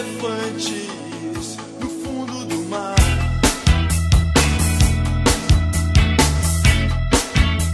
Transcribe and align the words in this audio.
elefantes 0.00 1.56
no 1.78 1.88
fundo 1.88 2.44
do 2.46 2.62
mar. 2.68 2.94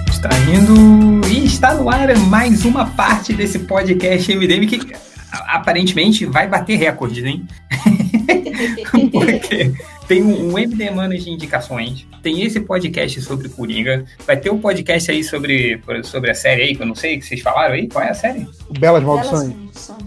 Está 0.08 0.30
indo 0.50 1.26
e 1.28 1.44
está 1.44 1.74
no 1.74 1.88
ar 1.88 2.16
mais 2.18 2.64
uma 2.64 2.86
parte 2.86 3.32
desse 3.32 3.60
podcast 3.60 4.34
MDM 4.34 4.66
que 4.66 4.92
aparentemente 5.30 6.26
vai 6.26 6.48
bater 6.48 6.76
recordes, 6.76 7.24
hein? 7.24 7.46
Porque 9.12 9.72
tem 10.08 10.22
um, 10.22 10.58
MD 10.58 10.90
Manas 10.90 11.24
de 11.24 11.30
indicações, 11.30 12.06
tem 12.22 12.42
esse 12.42 12.60
podcast 12.60 13.20
sobre 13.22 13.48
Coringa, 13.48 14.04
vai 14.26 14.36
ter 14.36 14.50
um 14.50 14.58
podcast 14.58 15.10
aí 15.10 15.22
sobre, 15.22 15.80
sobre 16.02 16.30
a 16.30 16.34
série 16.34 16.62
aí, 16.62 16.74
que 16.76 16.82
eu 16.82 16.86
não 16.86 16.94
sei, 16.94 17.18
que 17.18 17.26
vocês 17.26 17.40
falaram 17.40 17.74
aí, 17.74 17.88
qual 17.88 18.04
é 18.04 18.10
a 18.10 18.14
série? 18.14 18.48
Belas 18.78 19.04
Maldições. 19.04 19.48
Belas 19.48 19.56
Maldições, 19.58 20.05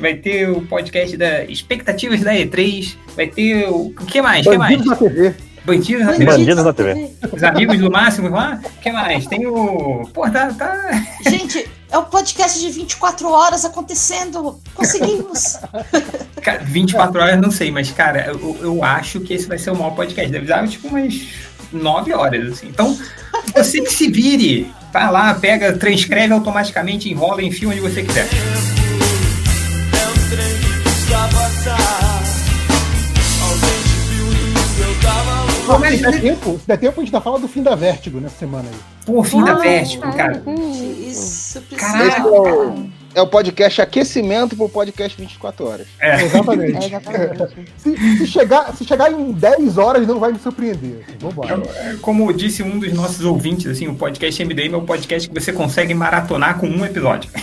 vai 0.00 0.14
ter 0.14 0.48
o 0.48 0.62
podcast 0.62 1.14
da 1.18 1.44
Expectativas 1.44 2.22
da 2.22 2.32
E3, 2.32 2.96
vai 3.14 3.26
ter 3.26 3.68
o, 3.68 3.88
o 3.88 4.06
que 4.06 4.22
mais? 4.22 4.46
O 4.46 4.50
que 4.50 4.56
mais? 4.56 4.74
Bandidos 4.74 4.86
na 4.86 4.96
TV. 4.96 5.34
Bandidos 5.66 6.06
na 6.06 6.12
Bandidos 6.12 6.36
TV. 6.54 6.62
na 6.62 6.72
TV. 6.72 7.10
Os 7.30 7.42
amigos 7.42 7.78
do 7.78 7.90
Máximo 7.90 8.30
lá, 8.30 8.58
o 8.64 8.80
que 8.80 8.90
mais? 8.90 9.26
Tem 9.26 9.46
o... 9.46 10.08
Pô, 10.14 10.30
tá... 10.30 10.50
tá... 10.54 11.04
Gente, 11.28 11.68
é 11.92 11.98
um 11.98 12.04
podcast 12.04 12.58
de 12.58 12.70
24 12.70 13.28
horas 13.28 13.66
acontecendo. 13.66 14.58
Conseguimos. 14.74 15.58
Cara, 16.40 16.64
24 16.64 17.20
horas 17.20 17.40
não 17.40 17.50
sei, 17.50 17.70
mas, 17.70 17.90
cara, 17.90 18.28
eu, 18.28 18.58
eu 18.62 18.82
acho 18.82 19.20
que 19.20 19.34
esse 19.34 19.46
vai 19.46 19.58
ser 19.58 19.72
o 19.72 19.76
maior 19.76 19.90
podcast. 19.94 20.32
Deve 20.32 20.46
dar 20.46 20.66
tipo 20.66 20.88
umas 20.88 21.20
9 21.70 22.14
horas, 22.14 22.52
assim. 22.52 22.68
Então, 22.68 22.96
você 23.54 23.82
que 23.82 23.92
se 23.92 24.10
vire, 24.10 24.72
vai 24.90 25.12
lá, 25.12 25.34
pega, 25.34 25.76
transcreve 25.76 26.32
automaticamente, 26.32 27.10
enrola, 27.10 27.42
enfia 27.42 27.68
onde 27.68 27.80
você 27.80 28.02
quiser. 28.02 28.26
Não, 35.66 35.78
mas- 35.78 35.96
se 35.96 36.02
der 36.02 36.20
tempo, 36.20 36.58
se 36.60 36.66
der 36.66 36.76
tempo, 36.78 37.00
a 37.00 37.04
gente 37.04 37.12
tá 37.12 37.20
falando 37.20 37.42
do 37.42 37.48
fim 37.48 37.62
da 37.62 37.74
Vértigo 37.74 38.20
nessa 38.20 38.36
semana 38.38 38.68
aí. 38.68 38.76
Pô, 39.04 39.22
fim 39.22 39.42
da 39.44 39.52
Ah, 39.52 39.56
Vértigo, 39.56 40.02
cara. 40.16 40.42
Isso. 41.08 41.62
Caraca. 41.76 42.20
É 42.20 42.24
o, 42.24 42.86
é 43.14 43.22
o 43.22 43.26
podcast 43.26 43.80
aquecimento 43.80 44.56
pro 44.56 44.68
podcast 44.68 45.16
24 45.20 45.64
horas. 45.66 45.86
É. 46.00 46.22
Exatamente. 46.22 46.76
É, 46.82 46.86
exatamente. 46.86 47.72
se, 47.78 47.96
se 48.18 48.26
chegar, 48.26 48.74
se 48.76 48.84
chegar 48.84 49.10
em 49.12 49.32
10 49.32 49.78
horas, 49.78 50.06
não 50.06 50.18
vai 50.18 50.32
me 50.32 50.38
surpreender. 50.38 51.04
Vambora. 51.20 51.62
Como 52.02 52.32
disse 52.32 52.62
um 52.62 52.78
dos 52.78 52.92
nossos 52.92 53.24
ouvintes, 53.24 53.66
assim, 53.70 53.86
o 53.86 53.94
podcast 53.94 54.44
MDM 54.44 54.74
é 54.74 54.76
o 54.76 54.82
podcast 54.82 55.28
que 55.28 55.34
você 55.40 55.52
consegue 55.52 55.94
maratonar 55.94 56.58
com 56.58 56.66
um 56.66 56.84
episódio. 56.84 57.30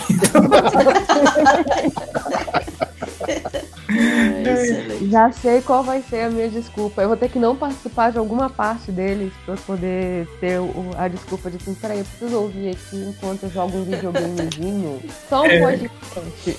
É. 3.96 5.06
Já 5.10 5.30
sei 5.32 5.60
qual 5.62 5.82
vai 5.82 6.02
ser 6.02 6.22
a 6.22 6.30
minha 6.30 6.48
desculpa. 6.48 7.02
Eu 7.02 7.08
vou 7.08 7.16
ter 7.16 7.28
que 7.28 7.38
não 7.38 7.54
participar 7.56 8.10
de 8.12 8.18
alguma 8.18 8.48
parte 8.50 8.90
deles 8.90 9.32
pra 9.44 9.54
poder 9.56 10.26
ter 10.40 10.58
o- 10.60 10.90
a 10.96 11.08
desculpa 11.08 11.50
de 11.50 11.56
assim, 11.56 11.74
peraí, 11.74 11.98
eu 11.98 12.04
preciso 12.04 12.36
ouvir 12.40 12.70
aqui 12.70 12.96
enquanto 13.08 13.44
eu 13.44 13.50
jogo 13.50 13.78
um 13.78 13.84
videogamezinho. 13.84 15.00
Só 15.28 15.42
um 15.42 15.46
É. 15.46 15.60
podcast. 15.60 16.58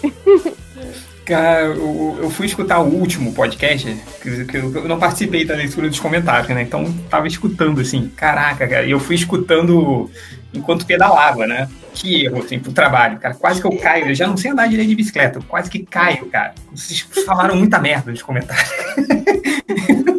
Cara, 1.26 1.62
eu, 1.66 2.18
eu 2.22 2.30
fui 2.30 2.46
escutar 2.46 2.80
o 2.82 2.88
último 2.88 3.34
podcast, 3.34 3.98
que, 4.22 4.46
que 4.46 4.58
eu 4.58 4.72
eu 4.76 4.88
não 4.88 5.00
participei 5.00 5.44
da 5.44 5.56
leitura 5.56 5.90
dos 5.90 6.00
comentários, 6.00 6.48
né? 6.50 6.62
Então 6.62 6.94
tava 7.10 7.28
escutando, 7.28 7.82
assim, 7.82 8.12
caraca, 8.16 8.68
cara. 8.68 8.86
E 8.86 8.92
eu 8.92 9.00
fui 9.00 9.16
escutando 9.16 10.10
enquanto 10.58 10.86
pedalava, 10.86 11.46
né? 11.48 11.68
Que 11.94 12.26
erro, 12.26 12.40
assim, 12.44 12.60
pro 12.60 12.72
trabalho, 12.72 13.18
cara. 13.20 13.34
Quase 13.36 13.62
que 13.62 13.68
eu 13.68 13.78
caio. 13.78 14.08
Eu 14.10 14.16
já 14.16 14.28
não 14.28 14.36
sei 14.38 14.52
andar 14.52 14.68
direito 14.68 14.90
de 14.90 14.96
bicicleta, 14.96 15.40
eu 15.40 15.44
quase 15.44 15.70
que 15.70 15.80
caio, 15.80 16.26
cara. 16.28 16.54
Vocês 16.74 17.00
falaram 17.26 17.56
muita 17.56 17.80
merda 17.80 18.12
nos 18.12 18.22
comentários. 18.22 18.70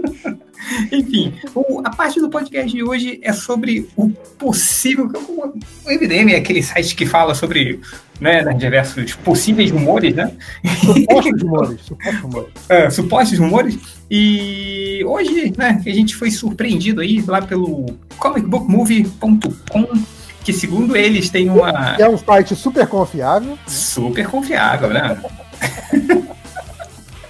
Enfim, 0.93 1.33
o- 1.55 1.81
a 1.85 1.91
parte 1.91 2.21
do 2.21 2.29
podcast 2.29 2.71
de 2.71 2.83
hoje 2.83 3.21
é 3.23 3.33
sobre 3.33 3.89
o 3.97 4.11
possível. 4.39 5.09
O, 5.29 5.49
o 5.49 5.91
MDM 5.91 6.33
é 6.33 6.37
aquele 6.37 6.63
site 6.63 6.95
que 6.95 7.07
fala 7.07 7.35
sobre 7.35 7.81
né, 8.21 8.43
diversos 8.55 9.15
possíveis 9.15 9.71
rumores, 9.71 10.15
né? 10.15 10.33
Supostos 10.85 11.43
rumores. 11.43 11.81
Supostos 11.83 12.21
rumores. 12.21 12.53
é, 12.69 12.91
supostos 12.91 13.39
rumores. 13.39 13.79
E 14.11 15.03
hoje, 15.07 15.53
né, 15.57 15.81
a 15.85 15.91
gente 15.91 16.15
foi 16.17 16.31
surpreendido 16.31 17.01
aí 17.01 17.23
lá 17.27 17.41
pelo 17.43 17.87
comicbookmovie.com, 18.19 19.87
que 20.47 20.53
segundo 20.53 20.97
eles 20.97 21.29
tem 21.29 21.51
uma 21.51 21.97
É 21.99 22.09
um 22.09 22.17
site 22.17 22.55
super 22.55 22.87
confiável. 22.87 23.59
super 23.67 24.25
confiável, 24.29 24.91
né? 24.91 25.19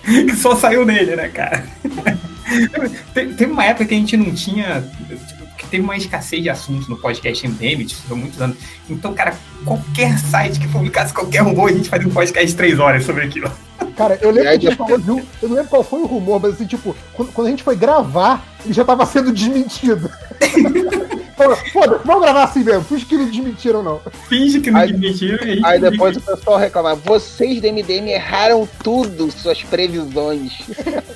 que 0.05 0.37
só 0.37 0.55
saiu 0.55 0.85
nele, 0.85 1.17
né, 1.17 1.29
cara? 1.29 1.65
Te- 3.15 3.27
Teve 3.35 3.47
uma 3.51 3.65
época 3.65 3.87
que 3.87 3.95
a 3.95 3.97
gente 3.99 4.17
não 4.19 4.33
tinha. 4.35 4.83
tipo, 5.27 5.47
Que 5.57 5.67
teve 5.67 5.83
uma 5.83 5.97
escassez 5.97 6.43
de 6.43 6.51
assuntos 6.51 6.89
no 6.89 6.97
podcast 6.99 7.49
MDM, 7.49 7.85
isso 7.85 8.03
há 8.11 8.15
muitos 8.15 8.39
anos. 8.41 8.59
Então, 8.89 9.15
cara, 9.15 9.35
qualquer 9.65 10.19
site 10.19 10.61
que 10.61 10.69
publicasse 10.69 11.15
qualquer 11.15 11.41
rumor, 11.41 11.71
a 11.71 11.73
gente 11.73 11.89
fazia 11.89 12.07
um 12.07 12.13
podcast 12.13 12.47
de 12.49 12.55
três 12.55 12.79
horas 12.79 13.03
sobre 13.05 13.25
aquilo. 13.25 13.51
Cara, 13.97 14.19
eu 14.21 14.31
lembro 14.31 14.43
que 14.43 14.57
a 14.67 14.71
gente 14.71 14.77
falou 14.77 14.99
de 14.99 15.11
um- 15.11 15.25
Eu 15.43 15.49
não 15.49 15.57
lembro 15.57 15.71
qual 15.71 15.83
foi 15.83 16.01
o 16.01 16.07
rumor, 16.07 16.39
mas 16.41 16.53
assim, 16.53 16.67
tipo, 16.67 16.95
quando, 17.15 17.33
quando 17.33 17.47
a 17.47 17.51
gente 17.51 17.63
foi 17.63 17.75
gravar, 17.77 18.45
ele 18.63 18.75
já 18.75 18.85
tava 18.85 19.07
sendo 19.07 19.33
desmentido. 19.33 20.11
Falou, 21.37 21.57
Foda, 21.73 22.01
vamos 22.05 22.23
gravar 22.23 22.45
assim 22.45 22.65
mesmo. 22.65 22.83
Fiz 22.85 23.05
que 23.05 23.17
não 23.17 23.27
desmentiram, 23.27 23.83
não. 23.83 24.01
Finge 24.29 24.61
que 24.61 24.71
não 24.71 24.81
Aí- 24.81 24.89
admitiram 24.91 25.47
e 25.47 25.51
a 25.51 25.55
gente 25.55 25.67
Aí 25.67 25.81
depois 25.81 26.17
o 26.17 26.21
pessoal 26.21 26.57
reclama, 26.59 26.95
vocês 26.95 27.61
do 27.61 27.67
MDM 27.67 28.09
erraram 28.11 28.67
tudo, 28.83 29.31
suas 29.31 29.63
previsões. 29.63 30.63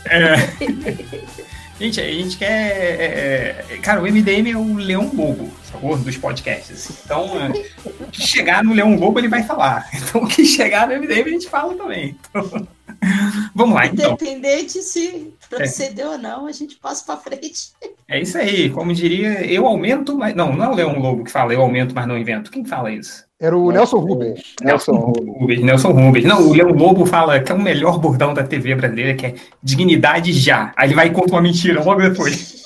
É. 0.05 0.35
Gente, 1.81 1.99
a 1.99 2.05
gente 2.05 2.37
quer. 2.37 2.47
é, 2.47 3.65
é, 3.71 3.77
cara, 3.79 4.03
o 4.03 4.05
MDM 4.05 4.51
é 4.51 4.57
o 4.57 4.75
leão 4.75 5.09
bobo, 5.09 5.51
sacou? 5.65 5.97
Dos 5.97 6.15
podcasts. 6.19 7.03
Então, 7.03 7.41
é, 7.41 7.49
o 7.87 8.07
que 8.09 8.21
chegar 8.21 8.63
no 8.63 8.75
leão 8.75 8.95
bobo, 8.99 9.19
ele 9.19 9.29
vai 9.29 9.43
falar. 9.43 9.89
Então, 10.11 10.23
o 10.23 10.29
que 10.29 10.45
chegar 10.45 10.87
no 10.87 10.95
MDM, 10.95 11.23
a 11.23 11.29
gente 11.31 11.49
fala 11.49 11.75
também. 11.75 12.19
Então, 12.29 12.69
vamos 13.55 13.75
lá, 13.75 13.87
então. 13.87 14.13
Independente 14.13 14.83
se 14.83 15.33
proceder 15.49 16.07
ou 16.07 16.19
não, 16.19 16.47
a 16.47 16.53
gente 16.53 16.77
passa 16.77 17.03
pra 17.07 17.17
frente. 17.17 17.71
É 18.07 18.21
isso 18.21 18.37
aí. 18.37 18.69
Como 18.69 18.93
diria, 18.93 19.43
eu 19.47 19.67
aumento, 19.67 20.19
mas. 20.19 20.35
Não, 20.35 20.55
não 20.55 20.65
é 20.65 20.69
o 20.69 20.75
leão 20.75 20.99
lobo 20.99 21.25
que 21.25 21.31
fala 21.31 21.55
eu 21.55 21.63
aumento, 21.63 21.95
mas 21.95 22.07
não 22.07 22.19
invento. 22.19 22.51
Quem 22.51 22.63
fala 22.63 22.93
isso? 22.93 23.25
Era 23.41 23.57
o 23.57 23.73
Nelson 23.73 23.97
Rubens. 24.01 24.55
Nelson 24.61 24.93
Rubens. 24.93 25.63
Nelson 25.63 25.93
Rubens. 25.93 26.25
Não, 26.27 26.47
o 26.47 26.53
Leão 26.53 26.69
Lobo 26.73 27.07
fala 27.07 27.41
que 27.41 27.51
é 27.51 27.55
o 27.55 27.59
melhor 27.59 27.99
bordão 27.99 28.35
da 28.35 28.45
TV 28.45 28.75
brasileira, 28.75 29.15
que 29.15 29.25
é 29.25 29.35
dignidade 29.63 30.31
já. 30.31 30.73
Aí 30.77 30.89
ele 30.89 30.95
vai 30.95 31.07
e 31.07 31.11
conta 31.11 31.33
uma 31.33 31.41
mentira 31.41 31.83
logo 31.83 32.03
depois. 32.03 32.63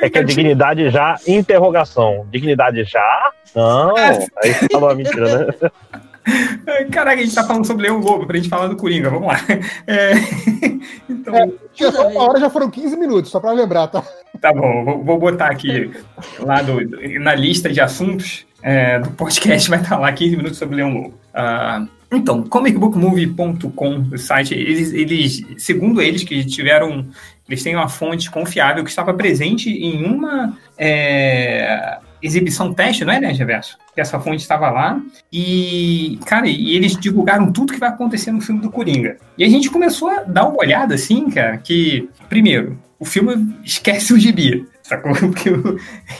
É 0.00 0.08
que 0.08 0.18
a 0.18 0.22
dignidade 0.22 0.90
já, 0.90 1.16
interrogação. 1.26 2.26
Dignidade 2.30 2.84
já? 2.84 3.32
Não. 3.54 3.96
Aí 3.96 4.54
você 4.54 4.68
falou 4.70 4.90
a 4.90 4.94
mentira, 4.94 5.46
né? 5.46 5.70
Caraca, 6.92 7.20
a 7.20 7.24
gente 7.24 7.34
tá 7.34 7.44
falando 7.44 7.66
sobre 7.66 7.82
Leão 7.84 7.98
Lobo 7.98 8.26
pra 8.26 8.36
gente 8.36 8.48
falar 8.48 8.68
do 8.68 8.76
Coringa, 8.76 9.10
vamos 9.10 9.28
lá. 9.28 9.40
É, 9.86 10.12
Então, 11.08 11.34
É, 11.34 11.90
só 11.90 12.08
uma 12.08 12.22
hora, 12.22 12.40
já 12.40 12.50
foram 12.50 12.70
15 12.70 12.96
minutos, 12.96 13.30
só 13.30 13.40
pra 13.40 13.52
lembrar, 13.52 13.88
tá? 13.88 14.02
tá 14.40 14.52
bom, 14.52 14.84
vou, 14.84 15.04
vou 15.04 15.18
botar 15.18 15.46
aqui 15.46 15.90
lá 16.40 16.62
do- 16.62 16.80
na 17.20 17.34
lista 17.34 17.68
de 17.72 17.80
assuntos 17.80 18.44
é, 18.62 18.98
do 18.98 19.10
podcast, 19.12 19.68
vai 19.70 19.80
estar 19.80 19.98
lá 19.98 20.12
15 20.12 20.36
minutos 20.36 20.58
sobre 20.58 20.76
Leão 20.76 20.92
Lobo. 20.92 21.14
Ah, 21.34 21.86
então, 22.12 22.42
comicbookmovie.com, 22.42 24.06
o 24.12 24.18
site, 24.18 24.54
eles, 24.54 24.92
eles, 24.92 25.42
segundo 25.58 26.00
eles, 26.02 26.22
que 26.22 26.44
tiveram, 26.44 27.06
eles 27.48 27.62
têm 27.62 27.74
uma 27.74 27.88
fonte 27.88 28.30
confiável 28.30 28.84
que 28.84 28.90
estava 28.90 29.14
presente 29.14 29.70
em 29.70 30.04
uma 30.04 30.56
é, 30.76 31.98
exibição 32.22 32.72
teste, 32.72 33.04
não 33.04 33.12
é, 33.12 33.20
né, 33.20 33.32
Reverso? 33.32 33.76
Que 33.94 34.00
essa 34.00 34.18
fonte 34.20 34.40
estava 34.42 34.70
lá 34.70 35.00
e, 35.32 36.18
cara, 36.26 36.46
e 36.46 36.74
eles 36.76 36.96
divulgaram 36.96 37.50
tudo 37.52 37.72
que 37.72 37.78
vai 37.80 37.88
acontecer 37.88 38.30
no 38.32 38.40
filme 38.40 38.60
do 38.60 38.70
Coringa. 38.70 39.16
E 39.36 39.44
a 39.44 39.48
gente 39.48 39.70
começou 39.70 40.08
a 40.08 40.22
dar 40.22 40.46
uma 40.48 40.58
olhada, 40.60 40.94
assim, 40.94 41.28
cara, 41.30 41.56
que, 41.58 42.08
primeiro, 42.28 42.78
o 42.98 43.04
filme 43.04 43.54
esquece 43.64 44.12
o 44.12 44.18
gibi. 44.18 44.66
Sacou? 44.82 45.12
Porque 45.16 45.50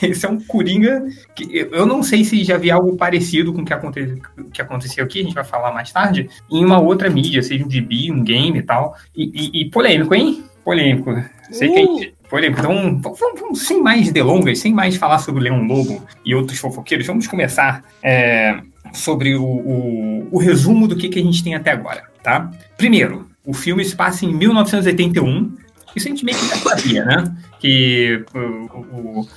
esse 0.01 0.25
é 0.25 0.29
um 0.29 0.39
Coringa 0.39 1.05
que 1.35 1.67
eu- 1.71 1.85
não 1.85 2.01
sei 2.01 2.23
se 2.23 2.43
já 2.43 2.57
vi 2.57 2.71
algo 2.71 2.95
parecido 2.95 3.53
com 3.53 3.61
o 3.61 3.65
que, 3.65 3.73
aconte, 3.73 4.21
que 4.51 4.61
aconteceu 4.61 5.03
aqui, 5.03 5.19
a 5.19 5.23
gente 5.23 5.35
vai 5.35 5.43
falar 5.43 5.71
mais 5.73 5.91
tarde, 5.91 6.29
em 6.51 6.63
uma 6.63 6.79
outra 6.79 7.09
mídia, 7.09 7.43
seja 7.43 7.65
um 7.65 7.69
gibi, 7.69 8.11
um 8.11 8.23
game 8.23 8.59
e 8.59 8.63
tal. 8.63 8.95
E, 9.15 9.23
e- 9.33 9.61
e 9.61 9.69
polêmico, 9.69 10.13
hein? 10.15 10.43
Polêmico. 10.63 11.13
Sei 11.51 11.69
que 11.69 11.75
a 11.77 11.79
gente. 11.81 12.13
Polêmico. 12.29 12.59
Então, 12.59 12.99
vamos, 13.01 13.39
vamos- 13.39 13.61
sem 13.67 13.81
mais 13.81 14.11
delongas, 14.11 14.59
sem 14.59 14.73
mais 14.73 14.95
falar 14.95 15.19
sobre 15.19 15.41
o 15.41 15.43
Leão 15.43 15.63
Lobo 15.63 16.03
e 16.25 16.33
outros 16.33 16.57
fofoqueiros, 16.59 17.05
vamos 17.05 17.27
começar 17.27 17.83
é, 18.01 18.59
sobre 18.93 19.35
o, 19.35 19.43
o- 19.43 20.27
o 20.31 20.37
resumo 20.39 20.87
do 20.87 20.95
que, 20.95 21.09
que 21.09 21.19
a 21.19 21.23
gente 21.23 21.43
tem 21.43 21.53
até 21.55 21.71
agora, 21.71 22.03
tá? 22.23 22.49
Primeiro, 22.77 23.27
o 23.45 23.53
filme 23.53 23.83
se 23.85 23.95
passa 23.95 24.25
em 24.25 24.33
1981. 24.33 25.55
Isso 25.95 26.07
a 26.07 26.09
gente 26.09 26.25
meio 26.25 26.37
que 26.37 26.47
já 26.47 26.55
sabia, 26.55 27.05
né? 27.05 27.35
Que 27.59 28.23
o- 28.33 28.39
o- 28.39 29.19
o- 29.21 29.27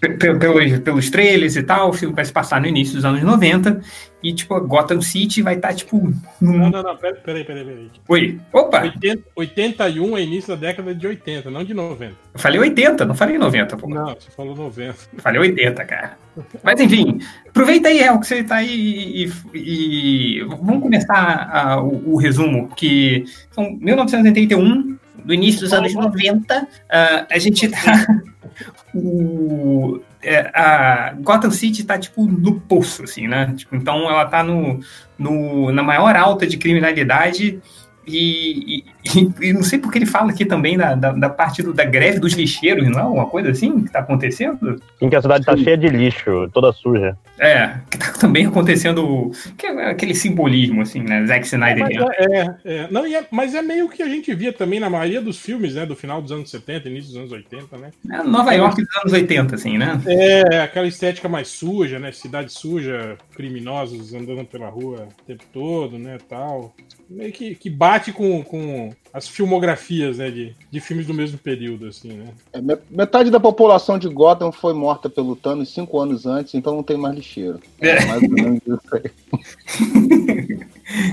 pe- 0.00 0.10
pe- 0.10 0.34
pelos, 0.38 0.78
pelos 0.80 1.10
trailers 1.10 1.56
e 1.56 1.62
tal, 1.62 1.90
o 1.90 1.92
filme 1.92 2.14
vai 2.14 2.24
se 2.24 2.32
passar 2.32 2.60
no 2.60 2.66
início 2.68 2.94
dos 2.94 3.04
anos 3.04 3.22
90. 3.22 3.80
E, 4.28 4.34
tipo, 4.34 4.58
Gotham 4.60 5.00
City 5.00 5.42
vai 5.42 5.54
estar, 5.54 5.74
tipo, 5.74 6.12
Não, 6.40 6.52
num... 6.52 6.70
não, 6.70 6.82
não, 6.82 6.96
peraí, 6.96 7.20
peraí, 7.20 7.44
peraí. 7.44 7.64
peraí. 7.64 7.90
Oi, 8.08 8.40
opa, 8.52 8.82
80, 8.82 9.22
81 9.36 10.16
é 10.16 10.22
início 10.22 10.48
da 10.56 10.66
década 10.66 10.94
de 10.94 11.06
80, 11.06 11.50
não 11.50 11.62
de 11.64 11.74
90. 11.74 12.14
eu 12.34 12.40
falei 12.40 12.60
80, 12.60 13.04
não 13.04 13.14
falei 13.14 13.38
90, 13.38 13.76
pô. 13.76 13.88
Não, 13.88 14.06
você 14.14 14.30
falou 14.36 14.54
90. 14.56 14.94
Eu 15.14 15.20
falei 15.22 15.40
80, 15.40 15.84
cara. 15.84 16.18
Mas 16.62 16.80
enfim, 16.80 17.20
aproveita 17.48 17.88
aí, 17.88 18.00
El, 18.00 18.18
que 18.20 18.26
você 18.26 18.42
tá 18.44 18.56
aí 18.56 18.68
e, 18.70 19.32
e- 19.54 20.38
e 20.40 20.44
vamos 20.44 20.82
começar 20.82 21.48
a- 21.52 21.80
o, 21.82 22.14
o 22.14 22.16
resumo, 22.16 22.68
que 22.76 23.24
são 23.50 23.72
1981, 23.80 24.96
do 25.24 25.34
início 25.34 25.60
dos 25.62 25.72
anos 25.72 25.92
90, 25.94 26.68
ah, 26.90 27.26
a 27.30 27.38
gente 27.38 27.68
tá. 27.68 28.06
O, 28.94 30.00
é, 30.26 30.50
a 30.52 31.14
Gotham 31.20 31.50
City 31.50 31.84
tá 31.84 31.96
tipo 31.96 32.26
no 32.26 32.60
poço, 32.60 33.04
assim, 33.04 33.28
né? 33.28 33.54
Tipo, 33.56 33.76
então 33.76 34.10
ela 34.10 34.26
tá 34.26 34.42
no, 34.42 34.80
no, 35.16 35.70
na 35.70 35.82
maior 35.82 36.16
alta 36.16 36.46
de 36.46 36.56
criminalidade. 36.56 37.60
E, 38.06 38.78
e- 38.78 38.84
e 39.40 39.52
não 39.52 39.62
sei 39.62 39.78
porque 39.78 39.98
ele 39.98 40.06
fala 40.06 40.30
aqui 40.30 40.44
também 40.44 40.76
da, 40.76 40.94
da, 40.94 41.12
da 41.12 41.28
parte 41.28 41.62
do- 41.62 41.72
da 41.72 41.84
greve 41.84 42.18
dos 42.18 42.32
lixeiros, 42.32 42.88
não 42.88 42.98
é? 43.00 43.04
Uma 43.04 43.26
coisa 43.26 43.50
assim 43.50 43.84
que 43.84 43.90
tá 43.92 44.00
acontecendo? 44.00 44.80
Em 45.00 45.08
que 45.08 45.16
a 45.16 45.22
cidade 45.22 45.44
tá 45.44 45.56
cheia 45.56 45.76
de 45.76 45.88
lixo, 45.88 46.48
toda 46.52 46.72
suja. 46.72 47.16
É, 47.38 47.76
que 47.90 47.98
tá 47.98 48.12
também 48.12 48.46
acontecendo 48.46 49.30
que 49.56 49.66
é 49.66 49.90
aquele 49.90 50.14
simbolismo, 50.14 50.82
assim, 50.82 51.02
né? 51.02 51.24
Zack 51.26 51.46
Snyder. 51.46 51.84
Mas 51.84 51.96
é, 51.96 52.40
é, 52.64 52.74
é. 52.76 52.88
não, 52.90 53.06
e 53.06 53.14
é- 53.14 53.26
mas 53.30 53.54
é 53.54 53.62
meio 53.62 53.88
que 53.88 54.02
a 54.02 54.08
gente 54.08 54.32
via 54.34 54.52
também 54.52 54.80
na 54.80 54.88
maioria 54.90 55.20
dos 55.20 55.38
filmes, 55.38 55.74
né? 55.74 55.84
Do 55.86 55.94
final 55.96 56.20
dos 56.22 56.32
anos 56.32 56.50
70, 56.50 56.88
início 56.88 57.08
dos 57.10 57.18
anos 57.18 57.32
80, 57.32 57.76
né? 57.76 57.90
É 58.10 58.22
Nova 58.22 58.52
York 58.52 58.82
dos 58.82 58.96
anos 59.02 59.12
80, 59.12 59.54
assim, 59.54 59.76
né? 59.78 60.00
É, 60.06 60.60
aquela 60.60 60.86
estética 60.86 61.28
mais 61.28 61.48
suja, 61.48 61.98
né? 61.98 62.10
Cidade 62.12 62.52
suja, 62.52 63.16
criminosos 63.34 64.14
andando 64.14 64.44
pela 64.44 64.68
rua 64.68 65.08
o 65.20 65.24
tempo 65.26 65.44
todo, 65.52 65.98
né? 65.98 66.18
Tal. 66.28 66.74
Meio 67.08 67.32
que, 67.32 67.54
que 67.54 67.70
bate 67.70 68.12
com, 68.12 68.42
com 68.42 68.90
as 69.12 69.26
filmografias, 69.28 70.18
né? 70.18 70.30
De, 70.30 70.54
de 70.70 70.80
filmes 70.80 71.06
do 71.06 71.14
mesmo 71.14 71.38
período, 71.38 71.86
assim, 71.86 72.12
né? 72.12 72.26
É, 72.52 72.60
me- 72.60 72.76
Metade 72.90 73.30
da 73.30 73.40
população 73.40 73.98
de 73.98 74.08
Gotham 74.08 74.52
foi 74.52 74.74
morta 74.74 75.08
pelo 75.08 75.34
Thanos 75.34 75.72
cinco 75.72 75.98
anos 75.98 76.26
antes, 76.26 76.54
então 76.54 76.74
não 76.76 76.82
tem 76.82 76.96
mais 76.98 77.14
lixeiro. 77.14 77.58
É. 77.80 78.04
mais 78.04 78.22
ou 78.22 78.28
menos 78.30 78.60
isso 78.66 78.94
aí. 78.94 80.66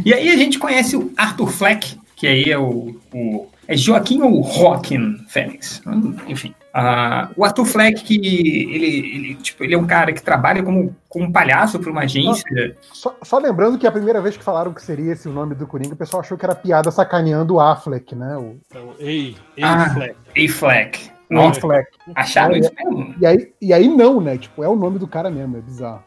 E 0.06 0.14
aí 0.14 0.30
a 0.30 0.36
gente 0.38 0.60
conhece 0.60 0.96
o 0.96 1.12
Arthur 1.18 1.48
Fleck, 1.52 1.98
que 2.16 2.28
aí 2.28 2.44
é 2.52 2.58
o. 2.58 2.96
o 3.14 3.48
é 3.68 3.76
Joaquim 3.76 4.22
ou 4.22 4.44
Joaquim 4.44 5.18
Fênix? 5.28 5.82
Hum, 5.88 6.16
Enfim. 6.28 6.54
Ah, 6.74 7.30
o 7.38 7.46
Arthur 7.46 7.66
Fleck, 7.66 8.04
que 8.04 8.16
ele, 8.16 9.16
ele, 9.16 9.36
tipo, 9.36 9.64
ele 9.64 9.75
é 9.75 9.78
um 9.78 9.86
cara 9.86 10.12
que 10.12 10.24
trabalha 10.24 10.64
como, 10.64 10.96
como 11.08 11.31
palhaço 11.31 11.80
para 11.80 11.92
uma 11.92 12.02
agência. 12.02 12.75
Só, 12.92 13.16
só 13.22 13.38
lembrando 13.38 13.78
que 13.78 13.86
a 13.86 13.92
primeira 13.92 14.20
vez 14.20 14.36
que 14.36 14.44
falaram 14.44 14.74
que 14.74 14.81
seria 14.81 15.14
esse 15.14 15.30
o 15.30 15.34
nome 15.34 15.54
do 15.54 15.68
Coringa, 15.68 15.94
o 15.94 15.98
pessoal 15.98 16.22
achou 16.22 16.36
que 16.36 16.44
era 16.44 16.56
piada 16.56 16.90
sacaneando 16.90 17.54
o 17.54 17.60
Affleck, 17.60 18.16
né? 18.16 18.36
O, 18.38 18.58
Então, 18.68 18.96
ei, 18.98 19.36
ei, 19.56 19.64
Ah. 19.64 19.90
Fleck. 19.92 20.16
A 20.36 20.50
Fleck. 20.52 21.14
Nossa, 21.30 21.60
Affleck. 21.60 21.90
acharam 22.16 22.54
Olha. 22.54 22.60
isso 22.60 22.72
mesmo? 22.75 23.16
E 23.20 23.25
aí, 23.25 23.54
e 23.62 23.74
aí 23.74 23.88
não, 23.88 24.20
né? 24.20 24.38
Tipo, 24.38 24.64
é 24.64 24.68
o 24.68 24.75
nome 24.75 24.98
do 24.98 25.08
cara 25.08 25.30
mesmo, 25.30 25.58
é 25.58 25.62
bizarro. 25.62 26.04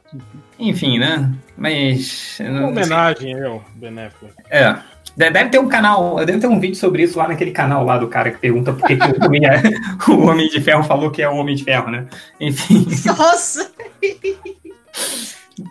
Enfim. 0.58 0.98
Né? 0.98 1.32
Mas. 1.56 2.38
eu 2.40 2.50
Uma 2.50 2.68
homenagem 2.68 3.40
ao 3.42 3.62
Ben 3.76 3.98
Affleck. 4.00 4.34
É. 4.50 4.76
De- 5.16 5.30
Deve 5.30 5.48
ter 5.50 5.58
um 5.58 5.68
canal, 5.68 6.16
deve 6.24 6.38
ter 6.38 6.46
um 6.46 6.60
vídeo 6.60 6.76
sobre 6.76 7.02
isso 7.02 7.18
lá 7.18 7.26
naquele 7.28 7.50
canal 7.50 7.84
lá 7.84 7.96
do 7.98 8.06
cara 8.08 8.30
que 8.30 8.38
pergunta 8.38 8.72
por 8.72 8.86
que, 8.86 8.96
que 8.96 9.06
o, 9.06 9.24
homem 9.24 9.40
é- 9.46 9.62
o 10.12 10.26
Homem 10.26 10.48
de 10.48 10.60
Ferro 10.60 10.82
falou 10.84 11.10
que 11.10 11.22
é 11.22 11.28
o 11.28 11.36
Homem 11.36 11.54
de 11.56 11.64
Ferro, 11.64 11.90
né? 11.90 12.06
Enfim, 12.40 12.86
Nossa! 13.06 13.70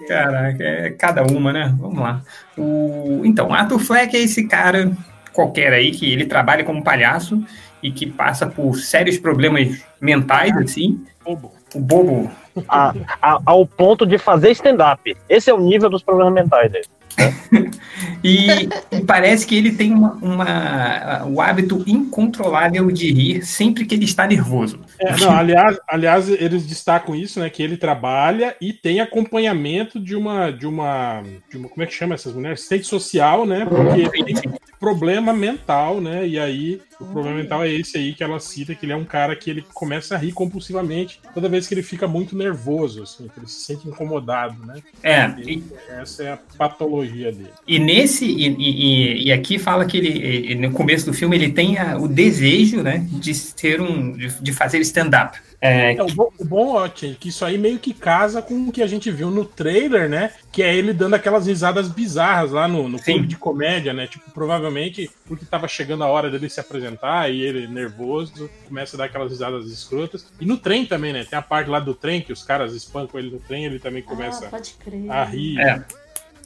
caraca, 0.07 0.63
é 0.63 0.89
cada 0.91 1.23
uma, 1.23 1.53
né? 1.53 1.73
Vamos 1.79 1.99
lá. 1.99 2.21
O, 2.57 3.21
então, 3.23 3.53
Arthur 3.53 3.79
Fleck 3.79 4.15
é 4.15 4.19
esse 4.21 4.47
cara 4.47 4.91
qualquer 5.33 5.73
aí 5.73 5.91
que 5.91 6.11
ele 6.11 6.25
trabalha 6.25 6.63
como 6.63 6.83
palhaço 6.83 7.43
e 7.83 7.91
que 7.91 8.05
passa 8.05 8.47
por 8.47 8.77
sérios 8.77 9.17
problemas 9.17 9.83
mentais, 10.01 10.55
assim. 10.57 11.03
Bobo. 11.23 11.51
O 11.75 11.79
bobo. 11.79 12.31
A- 12.69 12.93
a- 13.21 13.39
ao 13.45 13.65
ponto 13.67 14.05
de 14.05 14.17
fazer 14.17 14.51
stand-up. 14.51 15.15
Esse 15.29 15.49
é 15.49 15.53
o 15.53 15.59
nível 15.59 15.89
dos 15.89 16.01
problemas 16.01 16.33
mentais 16.33 16.71
dele. 16.71 16.85
E, 18.23 18.47
e 18.91 19.01
parece 19.05 19.45
que 19.45 19.55
ele 19.55 19.71
tem 19.71 19.93
uma, 19.93 20.13
uma- 20.15 21.25
o 21.27 21.39
hábito 21.39 21.83
incontrolável 21.85 22.89
de 22.91 23.11
rir 23.11 23.45
sempre 23.45 23.85
que 23.85 23.93
ele 23.93 24.05
está 24.05 24.25
nervoso. 24.25 24.79
É, 24.99 25.15
não, 25.17 25.31
aliás, 25.31 25.77
aliás, 25.87 26.29
eles 26.29 26.65
destacam 26.65 27.15
isso, 27.15 27.39
né? 27.39 27.49
Que 27.51 27.61
ele 27.61 27.77
trabalha 27.77 28.55
e 28.59 28.73
tem 28.73 28.99
acompanhamento 28.99 29.99
de 29.99 30.15
uma, 30.15 30.49
de 30.51 30.65
uma, 30.65 31.21
de 31.49 31.57
uma 31.57 31.69
como 31.69 31.83
é 31.83 31.85
que 31.85 31.93
chama 31.93 32.15
essas 32.15 32.33
mulheres? 32.33 32.59
Assistente 32.59 32.87
social, 32.87 33.45
né? 33.45 33.65
Porque 33.65 34.01
ele 34.19 34.33
tem 34.33 34.51
problema 34.79 35.31
mental, 35.31 36.01
né? 36.01 36.27
E 36.27 36.39
aí 36.39 36.81
o 36.99 37.05
problema 37.05 37.37
mental 37.37 37.63
é 37.63 37.71
esse 37.71 37.97
aí 37.97 38.13
que 38.13 38.23
ela 38.23 38.39
cita, 38.39 38.73
que 38.75 38.85
ele 38.85 38.93
é 38.93 38.95
um 38.95 39.03
cara 39.05 39.35
que 39.35 39.49
ele 39.49 39.65
começa 39.73 40.15
a 40.15 40.17
rir 40.17 40.31
compulsivamente 40.31 41.19
toda 41.33 41.49
vez 41.49 41.67
que 41.67 41.73
ele 41.73 41.83
fica 41.83 42.07
muito 42.07 42.35
nervoso, 42.37 43.03
assim, 43.03 43.27
que 43.27 43.39
ele 43.39 43.47
se 43.47 43.61
sente 43.65 43.87
incomodado, 43.87 44.65
né? 44.65 44.81
É, 45.03 45.25
e, 45.39 45.63
Essa 45.89 46.23
é 46.23 46.31
a 46.33 46.39
patologia 46.57 47.31
dele. 47.31 47.49
e 47.67 47.79
nesse 47.79 48.25
e, 48.25 48.47
e- 48.47 49.27
e 49.27 49.31
aqui 49.31 49.59
fala 49.59 49.85
que 49.85 49.97
ele, 49.97 50.51
e- 50.51 50.55
no 50.55 50.71
começo 50.71 51.05
do 51.05 51.13
filme 51.13 51.35
ele 51.35 51.51
tem 51.51 51.77
a- 51.77 51.97
o 51.97 52.07
desejo, 52.07 52.81
né, 52.81 53.05
de 53.11 53.33
ser 53.33 53.81
um, 53.81 54.11
de, 54.13 54.27
de 54.41 54.53
fazer 54.53 54.79
stand-up. 54.79 55.37
É, 55.61 55.95
É, 55.95 56.03
o 56.03 56.07
bom, 56.07 56.29
o 56.37 56.45
bom 56.45 56.73
ó, 56.75 56.87
Tchê, 56.87 57.15
que 57.19 57.29
isso 57.29 57.43
aí 57.43 57.57
meio 57.57 57.79
que 57.79 57.93
casa 57.93 58.41
com 58.41 58.67
o 58.67 58.71
que 58.71 58.83
a 58.83 58.87
gente 58.87 59.09
viu 59.09 59.31
no 59.31 59.43
trailer, 59.45 60.07
né? 60.07 60.31
Que 60.51 60.61
é 60.61 60.75
ele 60.75 60.93
dando 60.93 61.15
aquelas 61.15 61.47
risadas 61.47 61.87
bizarras 61.87 62.51
lá 62.51 62.67
no, 62.67 62.87
no 62.87 62.99
clube 63.01 63.25
de 63.25 63.35
comédia, 63.37 63.91
né? 63.93 64.05
Tipo, 64.05 64.29
provavelmente 64.31 65.09
porque 65.25 65.45
tava 65.45 65.67
chegando 65.67 66.03
a 66.03 66.07
hora 66.07 66.29
dele 66.29 66.49
se 66.49 66.59
apresentar 66.59 66.84
e 67.29 67.41
ele 67.41 67.67
nervoso 67.67 68.49
começa 68.67 68.95
a 68.95 68.99
dar 68.99 69.05
aquelas 69.05 69.31
risadas 69.31 69.65
escrotas. 69.67 70.25
E 70.39 70.45
no 70.45 70.57
trem 70.57 70.85
também, 70.85 71.13
né? 71.13 71.23
Tem 71.23 71.37
a 71.37 71.41
parte 71.41 71.69
lá 71.69 71.79
do 71.79 71.93
trem 71.93 72.21
que 72.21 72.33
os 72.33 72.43
caras 72.43 72.73
espancam 72.73 73.19
ele 73.19 73.31
no 73.31 73.39
trem, 73.39 73.65
ele 73.65 73.79
também 73.79 74.03
começa 74.03 74.45
Ah, 74.47 74.49
pode 74.49 74.73
crer. 74.73 75.09
a 75.09 75.23
rir. 75.23 75.59
É. 75.59 75.83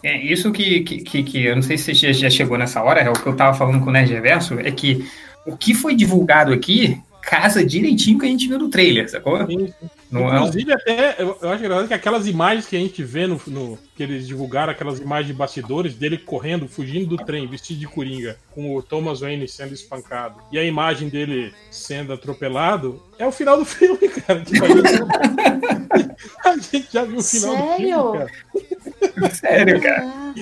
É, 0.01 0.17
isso 0.17 0.51
que, 0.51 0.81
que, 0.81 0.97
que, 0.99 1.23
que 1.23 1.45
eu 1.45 1.55
não 1.55 1.61
sei 1.61 1.77
se 1.77 1.83
você 1.85 1.93
já, 1.93 2.11
já 2.13 2.29
chegou 2.29 2.57
nessa 2.57 2.81
hora, 2.81 3.01
é 3.01 3.09
o 3.09 3.13
que 3.13 3.27
eu 3.27 3.35
tava 3.35 3.57
falando 3.57 3.83
com 3.83 3.89
o 3.89 3.93
Nerd 3.93 4.13
Reverso, 4.13 4.57
é 4.57 4.71
que 4.71 5.05
o 5.45 5.57
que 5.57 5.73
foi 5.73 5.93
divulgado 5.93 6.53
aqui 6.53 6.97
casa 7.21 7.63
direitinho 7.65 8.17
que 8.19 8.25
a 8.25 8.29
gente 8.29 8.47
viu 8.47 8.57
no 8.59 8.69
trailer, 8.69 9.09
sacou? 9.09 9.37
Sim, 9.45 9.67
sim. 9.67 9.89
Não 10.11 10.21
é 10.27 10.39
um- 10.39 10.47
Inclusive, 10.47 10.73
até, 10.73 11.15
eu, 11.21 11.37
eu 11.41 11.49
acho 11.49 11.63
engraçado 11.63 11.87
que 11.87 11.93
aquelas 11.93 12.25
imagens 12.27 12.65
que 12.65 12.75
a 12.75 12.79
gente 12.79 13.03
vê 13.03 13.27
no, 13.27 13.39
no- 13.45 13.77
que 13.95 14.01
eles 14.01 14.25
divulgaram, 14.27 14.71
aquelas 14.71 14.99
imagens 14.99 15.27
de 15.27 15.33
bastidores 15.33 15.93
dele 15.93 16.17
correndo, 16.17 16.67
fugindo 16.67 17.05
do 17.05 17.17
trem, 17.23 17.45
vestido 17.47 17.79
de 17.79 17.85
coringa, 17.87 18.37
com 18.51 18.75
o 18.75 18.81
Thomas 18.81 19.19
Wayne 19.19 19.47
sendo 19.47 19.73
espancado, 19.73 20.39
e 20.51 20.57
a 20.57 20.63
imagem 20.63 21.09
dele 21.09 21.53
sendo 21.69 22.11
atropelado, 22.13 23.03
é 23.19 23.27
o 23.27 23.31
final 23.31 23.57
do 23.57 23.65
filme, 23.65 24.07
cara. 24.25 24.41
Tipo, 24.43 24.65
a, 24.65 24.67
gente, 24.67 26.09
a 26.45 26.57
gente 26.57 26.87
já 26.91 27.03
viu 27.03 27.17
o 27.17 27.23
final 27.23 27.55
do 27.55 27.61
Sério? 27.63 27.77
filme, 27.77 28.17
cara. 28.17 29.31
Sério, 29.35 29.81
cara. 29.81 30.33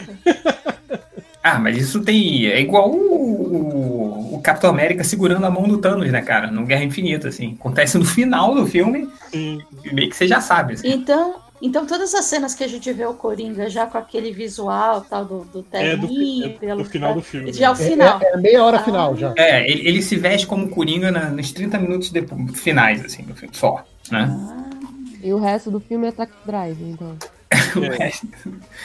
Ah, 1.54 1.60
mas 1.60 1.78
isso 1.78 2.02
tem. 2.02 2.46
É 2.48 2.60
igual 2.60 2.92
o, 2.92 4.36
o, 4.36 4.42
Capitão 4.42 4.70
América 4.70 5.04
segurando 5.04 5.46
a 5.46 5.50
mão 5.52 5.68
do 5.68 5.78
Thanos, 5.78 6.12
né, 6.12 6.22
cara? 6.22 6.52
No 6.52 6.66
Guerra 6.66 6.84
Infinita, 6.84 7.28
assim. 7.30 7.56
Acontece 7.60 7.98
no 7.98 8.06
final 8.06 8.54
do 8.56 8.66
filme, 8.66 9.10
Sim. 9.32 9.60
meio 9.92 10.10
que 10.10 10.16
você 10.16 10.28
já 10.28 10.40
sabe. 10.42 10.74
Assim. 10.74 10.90
Então, 10.92 11.36
então, 11.62 11.86
todas 11.86 12.14
as 12.14 12.26
cenas 12.26 12.54
que 12.54 12.64
a 12.64 12.68
gente 12.68 12.92
vê 12.94 13.06
o 13.06 13.14
Coringa 13.14 13.70
já 13.70 13.86
com 13.88 13.98
aquele 13.98 14.32
visual 14.32 15.02
tal 15.02 15.26
do, 15.26 15.40
do 15.46 15.66
É 15.72 15.96
do, 15.96 16.06
é 16.46 16.50
pelo- 16.50 16.84
do 16.84 16.90
final 16.90 17.14
do 17.14 17.22
filme. 17.22 17.52
Já 17.54 17.68
é 17.68 17.70
o 17.70 17.74
É, 17.74 17.76
final. 17.76 18.20
é- 18.22 18.34
é 18.34 18.38
meia 18.38 18.64
hora 18.64 18.78
Ah. 18.78 18.84
final 18.84 19.16
já. 19.16 19.34
É, 19.38 19.70
ele, 19.70 19.88
ele 19.88 20.02
se 20.02 20.16
veste 20.16 20.46
como 20.48 20.70
Coringa 20.70 21.12
na- 21.12 21.30
nos 21.30 21.52
30 21.52 21.78
minutos 21.80 22.10
depois, 22.12 22.42
finais, 22.60 23.04
assim, 23.04 23.24
do 23.24 23.34
filme, 23.36 23.56
só. 23.56 23.84
Né? 24.12 24.28
Ah, 24.30 24.64
E 25.24 25.34
o 25.34 25.40
resto 25.40 25.72
do 25.72 25.80
filme 25.80 26.08
é 26.08 26.12
Taxi 26.12 26.34
Drive, 26.46 26.82
então. 26.82 27.18
O 27.76 27.84
É. 27.86 27.98
resto- 27.98 28.28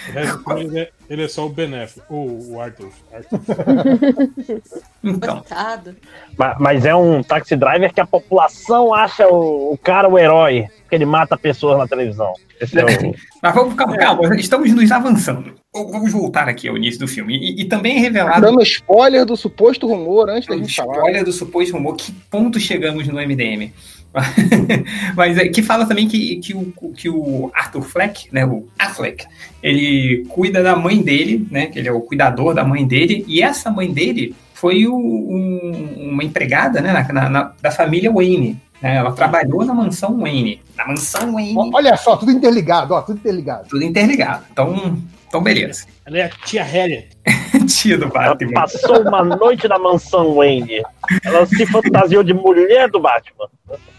O 0.09 0.13
resto 0.13 0.39
do 0.39 0.45
filme, 0.45 0.65
ele, 0.65 0.79
é, 0.81 0.91
ele 1.11 1.23
é 1.25 1.29
só 1.29 1.47
o 1.47 1.49
Benéfico, 1.49 2.05
ou 2.15 2.53
o 2.53 2.61
Arthur. 2.61 2.91
Arthur. 3.13 3.41
Então, 5.05 5.39
coitado. 5.39 5.97
Ma- 6.39 6.57
Mas 6.61 6.85
é 6.85 6.95
um 6.95 7.23
taxi 7.23 7.57
driver 7.57 7.93
que 7.93 8.01
a 8.01 8.07
população 8.07 8.95
acha 8.95 9.27
o, 9.29 9.73
o 9.73 9.79
cara 9.79 10.09
o 10.09 10.17
herói, 10.19 10.67
porque 10.83 10.95
ele 10.95 11.05
mata 11.07 11.37
pessoas 11.37 11.77
na 11.79 11.89
televisão. 11.89 12.33
É 12.61 12.65
o. 13.09 13.15
mas 13.43 13.55
vamos, 13.55 13.75
calma, 13.75 13.97
calma, 13.97 14.37
estamos 14.37 14.73
nos 14.73 14.91
avançando. 14.93 15.55
Vamos 15.75 16.13
voltar 16.13 16.49
aqui 16.49 16.69
ao 16.69 16.77
início 16.77 17.01
do 17.01 17.09
filme. 17.09 17.37
E, 17.37 17.63
e 17.63 17.65
também 17.65 17.97
é 17.97 18.01
revelado 18.01 18.41
Dando 18.43 18.63
spoiler 18.63 19.25
do 19.25 19.37
suposto 19.37 19.87
rumor 19.89 20.29
antes 20.31 20.47
da 20.49 20.55
o 20.55 20.59
gente 20.59 20.77
falar. 20.77 20.95
spoiler 20.97 21.25
do 21.25 21.33
suposto 21.33 21.73
rumor, 21.75 21.97
que 21.97 22.13
ponto 22.31 22.61
chegamos 22.61 23.09
no 23.09 23.15
MDM? 23.15 23.73
Mas 25.17 25.39
é, 25.39 25.49
que 25.49 25.63
fala 25.63 25.87
também 25.87 26.07
que, 26.09 26.37
que, 26.37 26.55
o, 26.55 26.73
que 26.95 27.09
o 27.09 27.51
Arthur 27.55 27.83
Fleck, 27.83 28.29
né, 28.33 28.45
o 28.45 28.67
Affleck, 28.79 29.25
ele 29.63 30.25
cuida 30.29 30.63
da 30.63 30.77
mãe 30.77 31.01
dele, 31.03 31.47
né, 31.51 31.67
que 31.67 31.79
ele 31.79 31.89
é 31.89 31.93
o 31.93 32.01
cuidador 32.01 32.55
da 32.55 32.65
mãe 32.65 32.87
dele, 32.87 33.25
e 33.27 33.43
essa 33.43 33.71
mãe 33.71 33.91
dele 33.93 34.35
foi 34.55 34.87
o- 34.87 34.95
um- 34.97 36.09
uma 36.11 36.23
empregada, 36.25 36.81
né, 36.81 36.93
na- 36.93 37.13
na- 37.13 37.29
na- 37.29 37.53
da 37.61 37.71
família 37.71 38.13
Wayne, 38.13 38.61
né, 38.81 38.97
ela 38.97 39.13
trabalhou 39.13 39.65
na 39.65 39.75
mansão 39.75 40.19
Wayne, 40.21 40.61
na 40.77 40.87
mansão 40.87 41.33
Wayne, 41.35 41.71
Olha 41.73 41.97
só, 41.97 42.17
tudo 42.17 42.33
interligado, 42.33 42.95
ó, 42.95 43.01
tudo 43.03 43.19
interligado. 43.19 43.69
tudo 43.69 43.83
interligado. 43.85 44.45
Então, 44.53 44.99
Então, 45.29 45.41
beleza. 45.43 45.87
Ela 46.05 46.19
é 46.19 46.23
a 46.25 46.29
tia 46.29 46.63
Harriet. 46.63 47.09
Tia 47.65 47.97
do 47.99 48.05
Ela 48.05 48.13
Batman. 48.13 48.53
passou 48.53 49.01
uma 49.03 49.25
noite 49.25 49.67
na 49.69 49.79
mansão 49.79 50.35
Wayne. 50.35 50.83
Ela 51.25 51.47
se 51.47 51.65
fantasiou 51.67 52.23
de 52.23 52.33
mulher 52.35 52.91
do 52.91 53.01
Batman. 53.01 53.47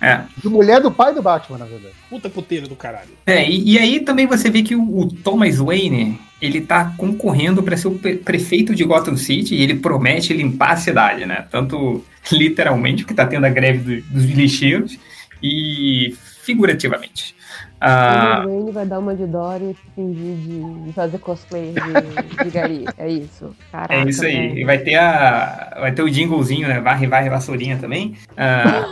É. 0.01 0.21
De 0.37 0.47
mulher 0.49 0.79
do 0.81 0.91
pai 0.91 1.13
do 1.13 1.21
Batman, 1.21 1.57
na 1.57 1.65
verdade. 1.65 1.93
Puta 2.09 2.29
puteira 2.29 2.67
do 2.67 2.75
caralho. 2.75 3.09
É, 3.25 3.49
e, 3.49 3.71
e 3.73 3.79
aí 3.79 3.99
também 4.01 4.27
você 4.27 4.49
vê 4.49 4.61
que 4.61 4.75
o, 4.75 4.99
o 4.99 5.07
Thomas 5.11 5.57
Wayne, 5.57 6.19
ele 6.41 6.61
tá 6.61 6.93
concorrendo 6.97 7.63
para 7.63 7.75
ser 7.77 7.87
o 7.87 7.97
pre- 7.97 8.17
prefeito 8.17 8.75
de 8.75 8.83
Gotham 8.83 9.17
City 9.17 9.55
e 9.55 9.61
ele 9.63 9.75
promete 9.75 10.33
limpar 10.33 10.71
a 10.73 10.77
cidade, 10.77 11.25
né? 11.25 11.45
Tanto 11.49 12.03
literalmente, 12.31 13.03
porque 13.03 13.13
tá 13.13 13.25
tendo 13.25 13.45
a 13.45 13.49
greve 13.49 14.01
do- 14.01 14.07
dos 14.13 14.25
lixeiros, 14.25 14.97
e 15.41 16.15
figurativamente. 16.43 17.35
Ah, 17.85 18.43
O 18.45 18.47
Wayne 18.49 18.71
vai 18.71 18.85
dar 18.85 18.99
uma 18.99 19.13
de 19.15 19.25
Dory 19.25 19.71
e 19.71 19.77
fingir 19.93 20.35
de, 20.37 20.83
de 20.85 20.93
fazer 20.93 21.17
cosplay 21.17 21.73
de, 21.73 22.43
de 22.43 22.49
Gary. 22.49 22.85
É 22.97 23.09
isso. 23.09 23.53
Caraca, 23.71 23.93
é 23.93 24.03
isso 24.09 24.23
aí. 24.25 24.31
velho. 24.49 24.59
E 24.59 24.63
vai 24.65 24.77
ter 24.77 24.95
a. 24.95 25.77
Vai 25.81 25.91
ter 25.91 26.01
o 26.01 26.09
jinglezinho, 26.09 26.67
né? 26.67 26.79
Varre, 26.79 27.07
varre, 27.07 27.29
vassourinha 27.29 27.77
também. 27.77 28.15
Ah, 28.37 28.85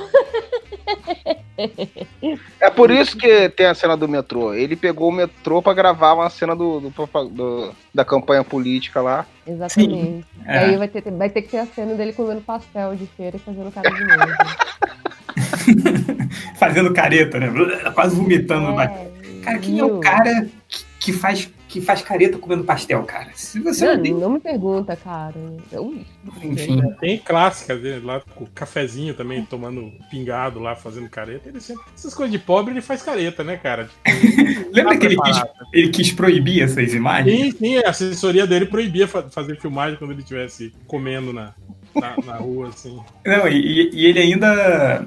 É 2.60 2.70
por 2.70 2.90
isso 2.92 3.16
que 3.18 3.50
tem 3.50 3.68
a 3.68 3.74
cena 3.76 3.96
do 3.96 4.08
metrô. 4.08 4.54
Ele 4.54 4.76
pegou 4.76 5.10
o 5.10 5.12
metrô 5.12 5.62
pra 5.62 5.74
gravar 5.74 6.14
uma 6.14 6.30
cena 6.30 6.56
do, 6.56 6.80
do 6.80 6.90
do- 7.30 7.72
da 7.94 8.04
campanha 8.04 8.44
política 8.44 9.00
lá. 9.02 9.26
Exatamente. 9.46 10.26
é. 10.46 10.58
Aí 10.58 10.78
vai 10.78 10.88
ter, 10.88 11.04
vai 11.12 11.30
ter 11.30 11.42
que 11.44 11.50
ter 11.50 11.60
a 11.60 11.66
cena 11.68 11.94
dele 11.96 12.14
comendo 12.14 12.42
pastel 12.42 12.96
de 12.96 13.06
feira 13.06 13.38
e 13.38 13.40
fazendo 13.40 13.72
cara 13.72 13.90
de 13.90 14.04
novo. 14.04 14.34
fazendo 16.58 16.94
careta, 16.94 17.40
né? 17.40 17.48
Quase 17.94 18.16
vomitando. 18.16 18.80
É, 18.80 19.12
Cara, 19.44 19.58
quem 19.58 19.80
é 19.80 19.84
o 19.86 20.00
cara 20.00 20.46
que- 20.68 20.92
que 21.00 21.12
faz, 21.14 21.50
que 21.68 21.82
faz 21.82 22.04
careta 22.04 22.38
comendo 22.38 22.64
pastel, 22.64 23.02
cara? 23.06 23.30
Se 23.34 23.60
você 23.60 23.86
Não, 23.88 23.96
não 23.96 24.04
tem. 24.04 24.14
não 24.14 24.30
me 24.30 24.40
pergunta, 24.40 24.96
cara. 24.96 25.34
Eu, 25.72 25.96
Enfim. 26.44 26.80
Tem 27.00 27.18
clássicas 27.18 27.82
dele 27.82 28.06
lá 28.06 28.22
com 28.36 28.44
o 28.44 28.48
cafezinho 28.54 29.16
também, 29.16 29.44
tomando 29.44 29.92
pingado 30.12 30.60
lá, 30.60 30.76
fazendo 30.76 31.10
careta. 31.10 31.50
Ele 31.50 31.60
sempre, 31.60 31.84
essas 31.98 32.14
coisas 32.14 32.32
de 32.32 32.38
pobre, 32.38 32.72
ele 32.74 32.82
faz 32.82 33.02
careta, 33.02 33.44
né, 33.44 33.58
cara? 33.58 33.90
Tipo, 34.06 34.70
Lembra 34.72 34.94
tá 34.94 35.00
que 35.00 35.06
ele 35.08 35.18
quis, 35.20 35.42
ele 35.74 35.90
quis 35.90 36.12
proibir 36.12 36.62
essas 36.62 36.94
imagens? 36.94 37.36
Sim, 37.36 37.52
sim, 37.58 37.78
a 37.78 37.90
assessoria 37.90 38.46
dele 38.46 38.68
proibia 38.68 39.08
fa- 39.08 39.24
fazer 39.24 39.60
filmagem 39.60 39.98
quando 39.98 40.12
ele 40.12 40.22
estivesse 40.22 40.72
comendo 40.86 41.34
na, 41.34 41.56
na, 41.96 42.36
rua, 42.38 42.70
assim. 42.70 43.00
Não, 43.26 43.48
e, 43.48 43.90
e- 43.94 44.06
ele 44.06 44.20
ainda. 44.20 45.06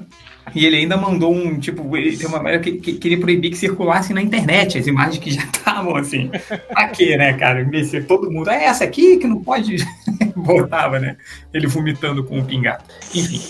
E 0.53 0.63
ele 0.63 0.75
ainda 0.75 0.95
mandou 0.95 1.33
um, 1.33 1.59
tipo, 1.59 1.97
ele 1.97 2.15
tem 2.15 2.27
uma 2.27 2.37
maneira 2.37 2.61
que, 2.61 2.73
que 2.73 2.93
queria 2.93 3.19
proibir 3.19 3.49
que 3.49 3.57
circulasse 3.57 4.13
na 4.13 4.21
internet 4.21 4.77
as 4.77 4.85
imagens 4.85 5.17
que 5.17 5.31
já 5.31 5.41
estavam 5.51 5.95
assim. 5.95 6.29
Pra 6.69 6.89
quê, 6.89 7.17
né, 7.17 7.33
cara? 7.33 7.63
Merecer 7.65 8.05
todo 8.05 8.29
mundo. 8.31 8.49
É 8.51 8.65
essa 8.65 8.83
aqui 8.83 9.17
que 9.17 9.27
não 9.27 9.41
pode. 9.41 9.77
Botava, 10.35 10.99
né? 10.99 11.17
Ele 11.51 11.65
vomitando 11.65 12.23
com 12.23 12.39
o 12.39 12.45
pingado. 12.45 12.83
Enfim. 13.13 13.41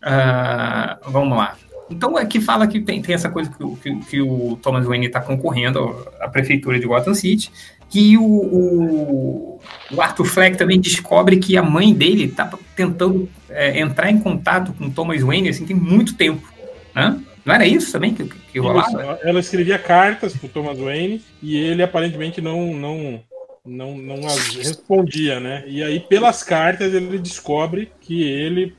ah, 0.00 0.98
vamos 1.08 1.36
lá. 1.36 1.56
Então 1.90 2.16
aqui 2.16 2.40
fala 2.40 2.66
que 2.66 2.80
tem, 2.80 3.02
tem 3.02 3.14
essa 3.14 3.28
coisa 3.28 3.50
que, 3.50 3.76
que, 3.76 3.96
que 4.06 4.20
o 4.22 4.56
Thomas 4.62 4.86
Wayne 4.86 5.06
está 5.06 5.20
concorrendo 5.20 6.06
à 6.20 6.28
prefeitura 6.28 6.78
de 6.78 6.86
Gotham 6.86 7.14
City. 7.14 7.50
Que 7.88 8.16
o, 8.18 8.24
o, 8.24 9.60
o 9.92 10.00
Arthur 10.00 10.24
Fleck 10.24 10.56
também 10.56 10.80
descobre 10.80 11.36
que 11.36 11.56
a 11.56 11.62
mãe 11.62 11.92
dele 11.92 12.24
está 12.24 12.50
tentando 12.74 13.28
é, 13.48 13.78
entrar 13.78 14.10
em 14.10 14.18
contato 14.18 14.72
com 14.72 14.90
Thomas 14.90 15.22
Wayne 15.22 15.48
assim, 15.48 15.64
tem 15.64 15.76
muito 15.76 16.14
tempo. 16.14 16.52
Né? 16.94 17.20
Não 17.44 17.54
era 17.54 17.66
isso 17.66 17.92
também 17.92 18.14
que, 18.14 18.24
que 18.24 18.58
rolava? 18.58 18.88
Isso, 18.88 19.28
ela 19.28 19.40
escrevia 19.40 19.78
cartas 19.78 20.36
pro 20.36 20.48
Thomas 20.48 20.78
Wayne 20.78 21.22
e 21.42 21.56
ele 21.56 21.82
aparentemente 21.82 22.40
não, 22.40 22.74
não, 22.74 23.20
não, 23.64 23.96
não 23.96 24.26
as 24.26 24.48
respondia, 24.56 25.38
né? 25.40 25.62
E 25.66 25.82
aí, 25.82 26.00
pelas 26.00 26.42
cartas, 26.42 26.94
ele 26.94 27.18
descobre 27.18 27.90
que 28.00 28.22
ele 28.22 28.74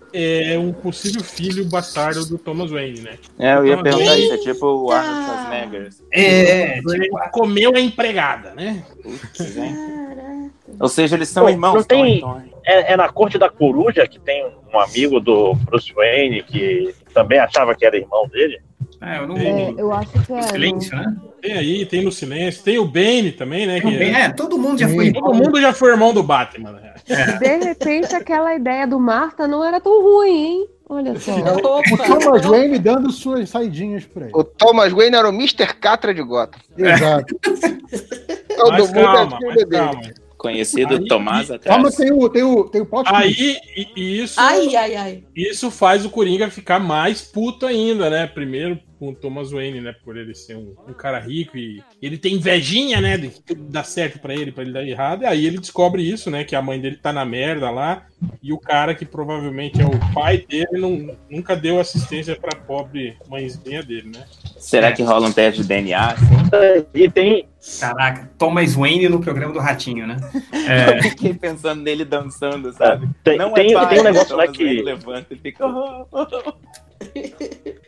é 0.53 0.57
um 0.57 0.71
possível 0.71 1.23
filho 1.23 1.65
bastardo 1.65 2.25
do 2.25 2.37
Thomas 2.37 2.71
Wayne, 2.71 3.01
né? 3.01 3.17
É, 3.37 3.55
eu 3.55 3.65
ia 3.65 3.73
Então, 3.73 3.83
perguntar 3.83 4.13
ele- 4.17 4.23
isso, 4.25 4.33
é 4.33 4.37
tipo 4.37 4.65
o 4.65 4.91
Arnold! 4.91 5.25
Schwarzenegger. 5.25 5.89
É, 6.11 6.77
Ele 6.77 7.03
tipo, 7.03 7.29
comeu 7.31 7.75
a 7.75 7.79
empregada, 7.79 8.53
né? 8.55 8.83
Putz, 9.03 9.57
hein? 9.57 9.75
Ou 10.79 10.87
seja, 10.89 11.15
eles 11.15 11.29
são 11.29 11.43
Pô, 11.43 11.49
irmãos. 11.49 11.75
não 11.75 11.83
tem- 11.83 12.19
Tony, 12.19 12.21
Tony. 12.21 12.53
É, 12.65 12.93
é 12.93 12.97
na 12.97 13.07
Corte 13.09 13.37
da 13.37 13.49
Coruja 13.49 14.07
que 14.07 14.19
tem 14.19 14.45
um 14.73 14.79
amigo 14.79 15.19
do 15.19 15.53
Bruce 15.53 15.93
Wayne 15.93 16.41
que 16.43 16.93
também 17.13 17.37
achava 17.39 17.75
que 17.75 17.85
era 17.85 17.95
irmão 17.95 18.27
dele. 18.27 18.59
é, 19.01 19.19
eu 19.19 19.27
não 19.27 19.37
é, 19.37 19.73
eu 19.77 19.91
acho 19.93 20.11
que 20.25 20.33
é. 20.33 20.41
silêncio, 20.41 20.95
né? 20.97 21.15
Tem 21.41 21.53
aí, 21.53 21.85
tem 21.85 22.03
no 22.03 22.11
silêncio. 22.11 22.63
Tem 22.63 22.79
o 22.79 22.85
Bane 22.85 23.31
também, 23.31 23.67
né? 23.67 23.79
que 23.79 23.87
é- 23.87 24.21
É, 24.21 24.29
todo 24.29 24.57
mundo 24.57 24.79
já 24.79 24.89
foi. 24.89 25.13
Todo 25.13 25.33
mundo 25.35 25.61
já 25.61 25.71
foi 25.73 25.91
irmão 25.91 26.11
do 26.11 26.23
Batman, 26.23 26.71
né? 26.71 26.93
De 27.39 27.57
repente, 27.65 28.15
aquela 28.15 28.55
ideia 28.55 28.87
do 28.87 28.99
Marta 28.99 29.47
não 29.47 29.63
era 29.63 29.79
tão 29.79 30.01
ruim, 30.01 30.29
hein? 30.45 30.67
Olha 30.89 31.19
só. 31.19 31.33
O 31.35 31.97
Thomas 31.97 32.45
Wayne 32.45 32.79
dando 32.79 33.11
suas 33.11 33.49
saidinhas 33.49 34.05
por 34.05 34.23
aí. 34.23 34.31
O 34.33 34.43
Thomas 34.43 34.91
Wayne 34.91 35.15
era 35.15 35.29
o 35.29 35.33
Mr. 35.33 35.67
Catra 35.79 36.13
de 36.13 36.23
Gotham. 36.23 36.59
Exato. 36.77 37.35
Todo 38.55 38.71
Mas 38.71 38.87
mundo 38.91 39.03
calma, 39.05 39.35
é 39.37 39.39
filho 39.53 39.53
dele. 39.67 39.83
calma. 39.83 40.01
Conhecido 40.51 40.93
Aí- 40.95 41.07
Tomás 41.07 41.47
Calma, 41.63 41.89
atrás. 41.89 41.95
tem 41.95 42.11
o, 42.11 42.29
tem 42.29 42.43
o, 42.43 42.63
tem 42.65 42.81
o 42.81 42.85
plot 42.85 43.09
twist. 43.09 43.41
Aí, 43.41 43.57
e- 43.75 43.87
e 43.95 44.21
isso, 44.23 44.39
Ai, 44.39 44.75
ai, 44.75 44.95
ai. 44.95 45.23
isso 45.35 45.69
faz 45.71 46.05
o 46.05 46.09
Coringa 46.09 46.49
ficar 46.49 46.79
mais 46.79 47.21
puto 47.21 47.65
ainda, 47.65 48.09
né? 48.09 48.27
Primeiro 48.27 48.79
com 48.99 49.09
o 49.09 49.15
Thomas 49.15 49.51
Wayne, 49.51 49.81
né? 49.81 49.93
Por 50.03 50.17
ele 50.17 50.33
ser 50.33 50.55
um, 50.55 50.75
um 50.87 50.93
cara 50.93 51.19
rico 51.19 51.57
e 51.57 51.83
ele 52.01 52.17
tem 52.17 52.35
invejinha, 52.35 53.01
né? 53.01 53.17
De 53.17 53.29
que 53.29 53.41
tudo 53.41 53.63
dá 53.63 53.83
certo 53.83 54.19
pra 54.19 54.33
ele, 54.33 54.51
pra 54.51 54.63
ele 54.63 54.73
dar 54.73 54.85
errado. 54.85 55.23
E 55.23 55.25
aí 55.25 55.45
ele 55.45 55.59
descobre 55.59 56.01
isso, 56.01 56.29
né? 56.29 56.43
Que 56.43 56.55
a 56.55 56.61
mãe 56.61 56.79
dele 56.79 56.97
tá 56.97 57.11
na 57.11 57.25
merda 57.25 57.69
lá. 57.69 58.05
E 58.41 58.53
o 58.53 58.57
cara 58.57 58.95
que 58.95 59.05
provavelmente 59.05 59.81
é 59.81 59.85
o 59.85 60.13
pai 60.13 60.45
dele 60.47 60.67
não, 60.73 61.15
nunca 61.29 61.55
deu 61.55 61.79
assistência 61.79 62.35
pra 62.35 62.55
pobre 62.55 63.17
mãezinha 63.29 63.83
dele, 63.83 64.11
né? 64.15 64.25
Será 64.57 64.91
que 64.91 65.03
rola 65.03 65.27
um 65.27 65.31
teste 65.31 65.61
de 65.61 65.67
DNA? 65.67 66.13
Assim? 66.13 66.25
E 66.93 67.09
tem. 67.09 67.47
Caraca, 67.79 68.29
Thomas 68.37 68.75
Wayne 68.75 69.09
no 69.09 69.19
programa 69.19 69.53
do 69.53 69.59
Ratinho, 69.59 70.05
né? 70.07 70.17
É, 70.67 70.97
Eu 70.97 71.03
fiquei 71.03 71.33
pensando 71.33 71.81
nele 71.81 72.03
dançando, 72.03 72.73
sabe? 72.73 73.07
Tem, 73.23 73.37
Não 73.37 73.53
tem, 73.53 73.71
é 73.71 73.73
pai, 73.73 73.89
tem 73.89 73.99
um 73.99 74.03
negócio 74.03 74.35
né, 74.35 74.45
Thomas 74.45 74.57
Wayne 74.57 74.75
que, 74.77 74.83
levanta 74.83 75.33
e 75.33 75.37
fica. 75.37 75.65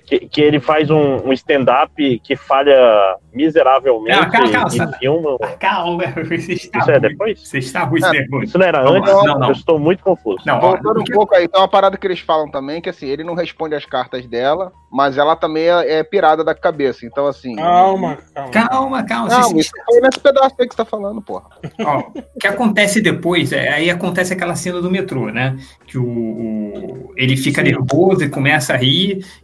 Que, 0.05 0.19
que 0.19 0.39
ele 0.41 0.59
faz 0.61 0.89
um, 0.89 1.17
um 1.27 1.33
stand-up 1.33 1.91
que 2.23 2.35
falha 2.37 3.17
miseravelmente 3.33 4.17
Ah, 4.17 4.29
calma, 4.29 4.51
calma, 4.51 4.69
e 4.95 4.99
filma. 4.99 5.37
calma, 5.59 6.03
você 6.29 6.53
está 6.53 6.79
Isso 6.79 6.91
é 6.91 6.97
ruim. 6.97 7.01
depois? 7.09 7.39
Você 7.47 7.57
está 7.57 7.83
ruim, 7.83 7.99
Ah, 8.03 8.11
nervoso. 8.11 8.43
Isso 8.45 8.57
não 8.57 8.65
era 8.65 8.83
Vamos 8.83 9.01
antes? 9.09 9.23
Não, 9.25 9.39
não. 9.39 9.47
Eu 9.49 9.51
estou 9.53 9.77
muito 9.77 10.01
confuso. 10.01 10.37
Não, 10.45 10.61
Voltando 10.61 11.01
um 11.01 11.03
pouco 11.03 11.35
aí, 11.35 11.47
tem 11.49 11.59
uma 11.59 11.67
parada 11.67 11.97
que 11.97 12.07
eles 12.07 12.21
falam 12.21 12.49
também, 12.49 12.81
que 12.81 12.89
assim, 12.89 13.05
ele 13.07 13.23
não 13.25 13.33
responde 13.35 13.75
as 13.75 13.83
cartas 13.85 14.25
dela, 14.25 14.71
mas 14.89 15.17
ela 15.17 15.35
também 15.35 15.63
é, 15.67 15.99
é 15.99 16.03
pirada 16.05 16.41
da 16.41 16.55
cabeça. 16.55 17.05
Então, 17.05 17.27
assim. 17.27 17.57
Calma, 17.57 18.17
calma. 18.33 18.51
Calma, 18.51 19.03
calma. 19.03 19.27
Não, 19.29 19.41
você- 19.49 19.57
isso 19.59 19.71
foi 19.85 19.99
nesse 19.99 20.19
pedaço 20.21 20.55
aí 20.57 20.67
que 20.69 20.73
você 20.73 20.77
tá 20.77 20.85
falando, 20.85 21.21
porra. 21.21 21.47
Ó, 21.83 21.99
o 22.35 22.39
que 22.39 22.47
acontece 22.47 23.01
depois, 23.01 23.51
é, 23.51 23.67
aí 23.73 23.89
acontece 23.89 24.31
aquela 24.33 24.55
cena 24.55 24.81
do 24.81 24.89
metrô, 24.89 25.25
né? 25.31 25.57
Que 25.85 25.97
o, 25.97 26.05
o- 26.05 27.13
ele 27.17 27.35
fica 27.35 27.61
Sim. 27.61 27.71
nervoso 27.71 28.23
e 28.23 28.29
começa 28.29 28.73
a 28.73 28.77
rir, 28.77 28.96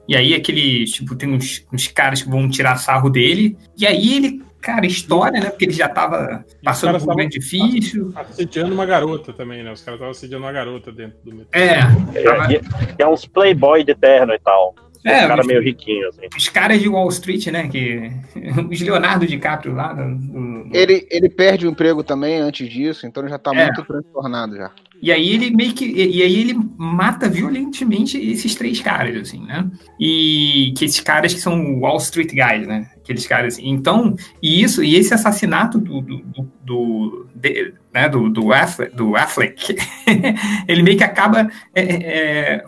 e 0.07 0.15
aí 0.15 0.33
aqueles, 0.33 0.91
tipo, 0.91 1.15
tem 1.15 1.29
uns, 1.33 1.65
uns 1.71 1.87
caras 1.87 2.21
que 2.21 2.29
vão 2.29 2.49
tirar 2.49 2.75
sarro 2.77 3.09
dele, 3.09 3.57
e 3.77 3.85
aí 3.85 4.15
ele, 4.15 4.41
cara, 4.61 4.85
estoura, 4.85 5.31
né? 5.31 5.49
Porque 5.49 5.65
ele 5.65 5.73
já 5.73 5.89
tava 5.89 6.45
passando 6.63 6.97
por 6.99 7.03
um 7.03 7.11
momento 7.11 7.31
difícil. 7.33 8.11
Assediando 8.15 8.73
uma 8.73 8.85
garota 8.85 9.33
também, 9.33 9.63
né? 9.63 9.71
Os 9.71 9.81
caras 9.81 9.97
estavam 9.97 10.11
assediando 10.11 10.43
uma 10.45 10.51
garota 10.51 10.91
dentro 10.91 11.17
do 11.23 11.35
metrô. 11.35 11.49
É, 11.51 11.79
tava- 12.23 12.53
É, 12.53 12.55
e- 12.55 12.61
e 12.99 13.01
é 13.01 13.07
uns 13.07 13.25
playboy 13.25 13.83
de 13.83 13.93
terno 13.95 14.33
e 14.33 14.39
tal. 14.39 14.73
É, 15.05 15.25
um 15.25 15.27
cara 15.27 15.41
os- 15.41 15.47
meio 15.47 15.61
riquinho, 15.61 16.07
assim. 16.09 16.21
os 16.35 16.49
caras 16.49 16.81
de 16.81 16.87
Wall 16.89 17.09
Street, 17.09 17.47
né? 17.47 17.67
Que, 17.67 18.11
os 18.71 18.79
Leonardo 18.81 19.25
DiCaprio 19.27 19.73
lá. 19.73 19.93
do- 19.93 20.15
do- 20.15 20.69
Ele, 20.73 21.05
ele 21.11 21.29
perde 21.29 21.67
o 21.67 21.69
emprego 21.69 22.03
também 22.03 22.37
antes 22.37 22.69
disso, 22.69 23.05
então 23.05 23.23
ele 23.23 23.29
já 23.29 23.37
tá 23.37 23.51
É. 23.53 23.65
muito 23.65 23.83
transtornado 23.83 24.55
já. 24.55 24.71
E 25.01 25.11
aí 25.11 25.33
ele 25.33 25.51
meio 25.51 25.73
que. 25.73 25.85
E, 25.85 26.21
aí 26.23 26.39
ele 26.39 26.57
mata 26.77 27.27
violentamente 27.29 28.17
esses 28.17 28.55
três 28.55 28.79
caras, 28.79 29.13
assim, 29.17 29.45
né? 29.45 29.69
E 29.99 30.73
que 30.77 30.85
esses 30.85 31.01
caras 31.01 31.33
que 31.33 31.41
são 31.41 31.79
Wall 31.81 31.97
Street 31.97 32.29
Guys, 32.29 32.65
né? 32.65 32.89
Aqueles 32.95 33.27
caras. 33.27 33.55
assim. 33.55 33.67
Então, 33.69 34.15
e 34.41 34.63
isso, 34.63 34.81
e 34.81 34.95
esse 34.95 35.13
assassinato 35.13 35.77
do. 35.77 35.99
do, 35.99 36.17
do, 36.19 36.51
do, 36.63 37.27
de- 37.35 37.73
né, 37.93 38.07
do, 38.07 38.29
do, 38.29 38.53
Affleck, 38.53 38.95
do 38.95 39.15
Affleck, 39.17 39.75
ele 40.67 40.81
meio 40.83 40.97
que 40.97 41.03
acaba. 41.03 41.49
é, 41.75 41.81
é, 41.81 42.65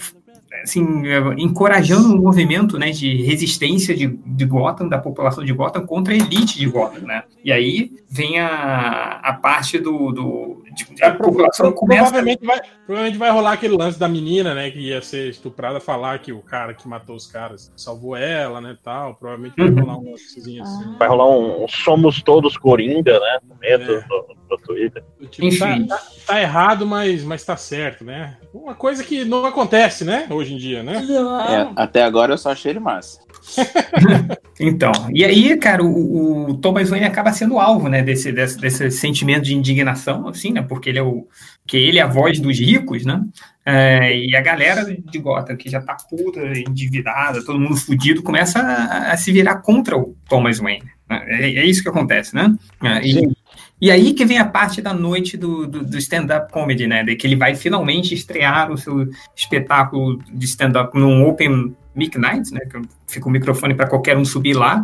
assim, 0.65 1.07
é, 1.07 1.19
encorajando 1.37 2.13
um 2.13 2.21
movimento 2.21 2.77
né, 2.77 2.91
de 2.91 3.21
resistência 3.23 3.95
de, 3.95 4.07
de 4.07 4.45
Gotham, 4.45 4.89
da 4.89 4.97
população 4.97 5.45
de 5.45 5.53
Gotham, 5.53 5.85
contra 5.85 6.13
a 6.13 6.17
elite 6.17 6.59
de 6.59 6.65
Gotham, 6.67 7.01
né? 7.05 7.23
E 7.43 7.51
aí 7.51 7.91
vem 8.09 8.39
a, 8.39 9.19
a 9.23 9.33
parte 9.33 9.77
do, 9.77 10.11
do- 10.11 10.63
tipo, 10.75 10.93
a 11.03 11.11
população 11.11 11.71
começa. 11.71 12.03
Provavelmente 12.03 12.45
vai, 12.45 12.61
provavelmente 12.85 13.17
vai 13.17 13.31
rolar 13.31 13.53
aquele 13.53 13.75
lance 13.75 13.97
da 13.99 14.07
menina, 14.07 14.53
né? 14.53 14.69
Que 14.69 14.79
ia 14.79 15.01
ser 15.01 15.29
estuprada, 15.29 15.79
falar 15.79 16.19
que 16.19 16.31
o 16.31 16.41
cara 16.41 16.73
que 16.73 16.87
matou 16.87 17.15
os 17.15 17.27
caras 17.27 17.71
salvou 17.75 18.15
ela, 18.15 18.59
né? 18.61 18.77
Tal. 18.83 19.15
Provavelmente 19.15 19.55
vai 19.57 19.69
Uhum. 19.69 19.79
rolar 19.79 19.97
um 19.97 20.11
lancezinho 20.11 20.63
assim. 20.63 20.95
Vai 20.99 21.07
rolar 21.07 21.29
um, 21.29 21.65
Somos 21.67 22.21
Todos 22.21 22.57
Coringa, 22.57 23.19
né? 23.19 23.39
Dentro 23.59 23.95
É. 23.95 24.01
do, 24.01 24.35
do 24.49 24.57
Twitter. 24.63 25.03
Tipo, 25.31 25.57
tá, 25.59 25.69
Enfim. 25.71 25.87
tá- 25.87 26.01
tá 26.27 26.41
errado, 26.41 26.85
mas, 26.85 27.23
mas 27.23 27.43
tá 27.43 27.57
certo, 27.57 28.03
né? 28.03 28.37
Uma 28.53 28.75
coisa 28.75 29.03
que 29.03 29.25
não 29.25 29.45
acontece, 29.45 30.03
né? 30.03 30.27
Hoje 30.29 30.53
em 30.53 30.57
dia, 30.57 30.83
né? 30.83 31.03
É, 31.49 31.81
até 31.81 32.03
agora 32.03 32.33
eu 32.33 32.37
só 32.37 32.51
achei 32.51 32.71
ele 32.71 32.79
massa. 32.79 33.19
Então, 34.59 34.91
e 35.13 35.25
aí, 35.25 35.57
cara, 35.57 35.83
o, 35.83 36.49
o 36.49 36.53
Thomas 36.57 36.89
Wayne 36.89 37.05
acaba 37.05 37.33
sendo 37.33 37.59
alvo, 37.59 37.89
né, 37.89 38.01
desse, 38.01 38.31
desse, 38.31 38.57
desse 38.57 38.89
sentimento 38.89 39.43
de 39.43 39.53
indignação, 39.53 40.29
assim, 40.29 40.53
né, 40.53 40.61
porque 40.65 40.89
ele 40.89 40.99
é 40.99 41.03
o, 41.03 41.27
que 41.65 41.77
ele 41.77 41.99
é 41.99 42.01
a 42.01 42.07
voz 42.07 42.39
dos 42.39 42.59
ricos, 42.59 43.05
né, 43.05 43.21
é, 43.65 44.15
e 44.15 44.35
a 44.35 44.41
galera 44.41 44.85
de 44.85 45.19
Gotham, 45.19 45.57
que 45.57 45.69
já 45.69 45.81
tá 45.81 45.97
puta, 46.09 46.39
endividada, 46.57 47.43
todo 47.43 47.59
mundo 47.59 47.75
fudido, 47.75 48.21
começa 48.21 48.59
a, 48.59 49.11
a 49.11 49.17
se 49.17 49.31
virar 49.31 49.55
contra 49.55 49.97
o 49.97 50.15
Thomas 50.29 50.59
Wayne. 50.59 50.85
né? 51.09 51.25
É, 51.27 51.45
é 51.55 51.65
isso 51.65 51.81
que 51.81 51.89
acontece, 51.89 52.35
né? 52.35 52.55
É, 52.83 53.01
e, 53.03 53.35
e 53.81 53.89
aí 53.89 54.13
que 54.13 54.23
vem 54.23 54.37
a 54.37 54.45
parte 54.45 54.81
da 54.81 54.93
noite 54.93 55.35
do, 55.35 55.65
do, 55.65 55.83
do 55.83 55.97
stand-up 55.97 56.51
comedy, 56.51 56.85
né, 56.85 57.03
de 57.03 57.15
que 57.15 57.25
ele 57.25 57.35
vai 57.35 57.55
finalmente 57.55 58.13
estrear 58.13 58.71
o 58.71 58.77
seu 58.77 59.07
espetáculo 59.35 60.19
de 60.31 60.45
stand-up 60.45 60.97
num 60.97 61.27
Open 61.27 61.75
Mic 61.95 62.17
Night, 62.19 62.53
né, 62.53 62.61
fica 63.07 63.27
o 63.27 63.31
microfone 63.31 63.73
para 63.73 63.87
qualquer 63.87 64.17
um 64.17 64.25
subir 64.25 64.53
lá, 64.53 64.81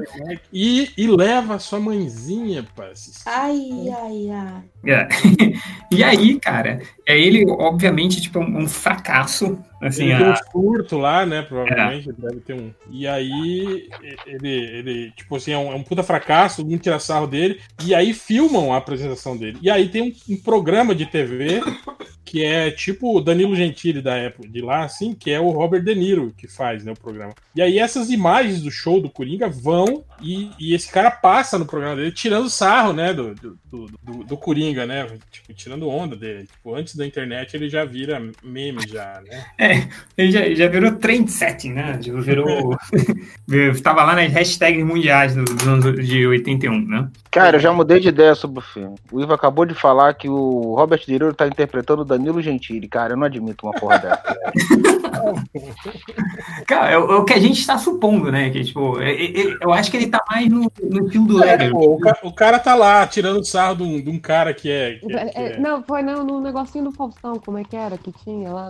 E, 0.53 0.89
e 0.97 1.07
leva 1.07 1.55
a 1.55 1.59
sua 1.59 1.79
mãezinha 1.79 2.65
pra 2.75 2.87
assistir. 2.87 3.23
Ai, 3.27 3.69
ai, 3.89 4.29
ai. 4.29 4.63
É. 4.85 5.07
E 5.93 6.05
aí, 6.05 6.39
cara, 6.39 6.81
é 7.05 7.19
ele, 7.19 7.45
obviamente, 7.51 8.21
tipo, 8.21 8.39
um, 8.39 8.59
um 8.59 8.67
fracasso. 8.67 9.59
Assim, 9.81 10.05
ele 10.05 10.17
tem 10.19 10.25
um 10.27 10.31
a- 10.31 10.35
surto 10.51 10.97
lá, 10.97 11.25
né? 11.25 11.41
Provavelmente 11.41 12.07
ele 12.07 12.17
deve 12.17 12.39
ter 12.39 12.53
um. 12.53 12.71
E 12.89 13.05
aí, 13.05 13.89
ele, 14.25 14.49
ele 14.49 15.11
tipo 15.11 15.35
assim, 15.35 15.51
é 15.51 15.57
um, 15.57 15.71
é 15.73 15.75
um 15.75 15.83
puta 15.83 16.01
fracasso, 16.01 16.63
mundo 16.63 16.79
tira 16.79 16.97
sarro 16.97 17.27
dele. 17.27 17.59
E 17.83 17.93
aí 17.93 18.13
filmam 18.13 18.71
a 18.71 18.77
apresentação 18.77 19.35
dele. 19.35 19.57
E 19.61 19.69
aí 19.69 19.89
tem 19.89 20.01
um, 20.03 20.33
um 20.33 20.37
programa 20.37 20.95
de 20.95 21.05
TV 21.05 21.61
que 22.23 22.45
é 22.45 22.71
tipo 22.71 23.17
o 23.17 23.19
Danilo 23.19 23.53
Gentili 23.55 24.01
da 24.01 24.15
época 24.15 24.47
de 24.47 24.61
lá, 24.61 24.85
assim, 24.85 25.13
que 25.13 25.29
é 25.31 25.39
o 25.41 25.49
Robert 25.49 25.83
De 25.83 25.93
Niro 25.93 26.33
que 26.37 26.47
faz, 26.47 26.85
né, 26.85 26.93
o 26.93 26.99
programa. 26.99 27.33
E 27.53 27.61
aí 27.61 27.77
essas 27.77 28.09
imagens 28.11 28.61
do 28.61 28.69
show 28.71 29.01
do 29.01 29.09
Coringa 29.09 29.49
vão 29.49 30.03
e, 30.21 30.51
e 30.59 30.73
esse 30.75 30.91
cara 30.91 31.09
passa 31.09 31.57
no 31.57 31.65
programa 31.65 31.95
dele 31.95 32.11
tirando 32.11 32.49
sarro, 32.49 32.93
né, 32.93 33.13
do, 33.13 33.33
do, 33.35 33.57
do, 33.65 33.85
do- 34.03 34.23
do 34.23 34.37
Coringa, 34.37 34.85
né, 34.85 35.07
tipo, 35.31 35.53
tirando 35.53 35.87
onda 35.89 36.15
dele. 36.15 36.47
Tipo, 36.47 36.75
antes 36.75 36.95
da 36.95 37.05
internet 37.05 37.55
ele 37.55 37.69
já 37.69 37.83
vira 37.85 38.21
meme 38.43 38.87
já, 38.87 39.21
né? 39.27 39.45
É, 39.57 39.87
ele 40.17 40.31
já, 40.31 40.53
já 40.53 40.67
virou 40.67 40.91
trend 40.93 41.29
setting, 41.31 41.71
né? 41.73 41.99
Já 42.01 42.13
Virou. 42.13 42.77
Estava 43.71 44.03
lá 44.03 44.15
nas 44.15 44.31
hashtags 44.31 44.85
mundiais 44.85 45.35
do- 45.35 45.43
dos 45.43 45.67
anos 45.67 46.07
de 46.07 46.25
81, 46.27 46.85
né? 46.87 47.09
Cara, 47.31 47.55
eu 47.57 47.61
já 47.61 47.71
mudei 47.71 47.99
de 47.99 48.09
ideia 48.09 48.35
sobre 48.35 48.59
o 48.59 48.61
filme. 48.61 48.95
O 49.11 49.21
Ivo 49.21 49.33
acabou 49.33 49.65
de 49.65 49.73
falar 49.73 50.13
que 50.13 50.27
o 50.29 50.75
Robert 50.75 50.99
De 51.05 51.11
Niro 51.11 51.33
tá 51.33 51.47
interpretando 51.47 52.01
o 52.01 52.05
Danilo 52.05 52.41
Gentili. 52.41 52.87
Cara, 52.89 53.13
eu 53.13 53.17
não 53.17 53.25
admito 53.25 53.65
uma 53.65 53.73
porra 53.73 53.97
dessa. 53.99 54.21
Cara, 56.67 56.91
é, 56.91 56.97
o 56.97 57.11
é 57.11 57.15
o 57.17 57.25
que 57.25 57.33
a 57.33 57.39
gente 57.39 57.59
está 57.59 57.77
supondo, 57.77 58.31
né? 58.31 58.49
Que, 58.49 58.63
tipo, 58.63 58.99
é- 58.99 59.13
é- 59.13 59.57
eu 59.61 59.71
acho 59.73 59.89
que 59.91 59.97
ele 59.97 60.07
tá 60.07 60.19
mais 60.29 60.47
no, 60.49 60.71
no 60.83 61.05
estilo 61.05 61.27
do 61.27 61.43
É, 61.43 61.69
pô, 61.69 61.95
o, 61.95 61.99
ca- 61.99 62.17
o 62.23 62.33
cara 62.33 62.59
tá 62.59 62.75
lá 62.75 63.05
tirando 63.07 63.43
sarro 63.45 63.75
de 63.77 63.83
um, 63.83 64.01
de 64.01 64.09
um 64.09 64.19
cara 64.19 64.53
que 64.53 64.69
é. 64.71 64.95
que 64.95 65.13
é- 65.13 65.25
que 65.25 65.37
É, 65.39 65.43
é- 65.53 65.59
não, 65.59 65.83
foi 65.83 66.01
no, 66.01 66.23
no 66.23 66.41
negocinho 66.41 66.85
do 66.85 66.91
Faustão, 66.91 67.35
como 67.43 67.57
é 67.57 67.63
que 67.63 67.75
era 67.75 67.97
que 67.97 68.11
tinha 68.23 68.51
lá? 68.51 68.69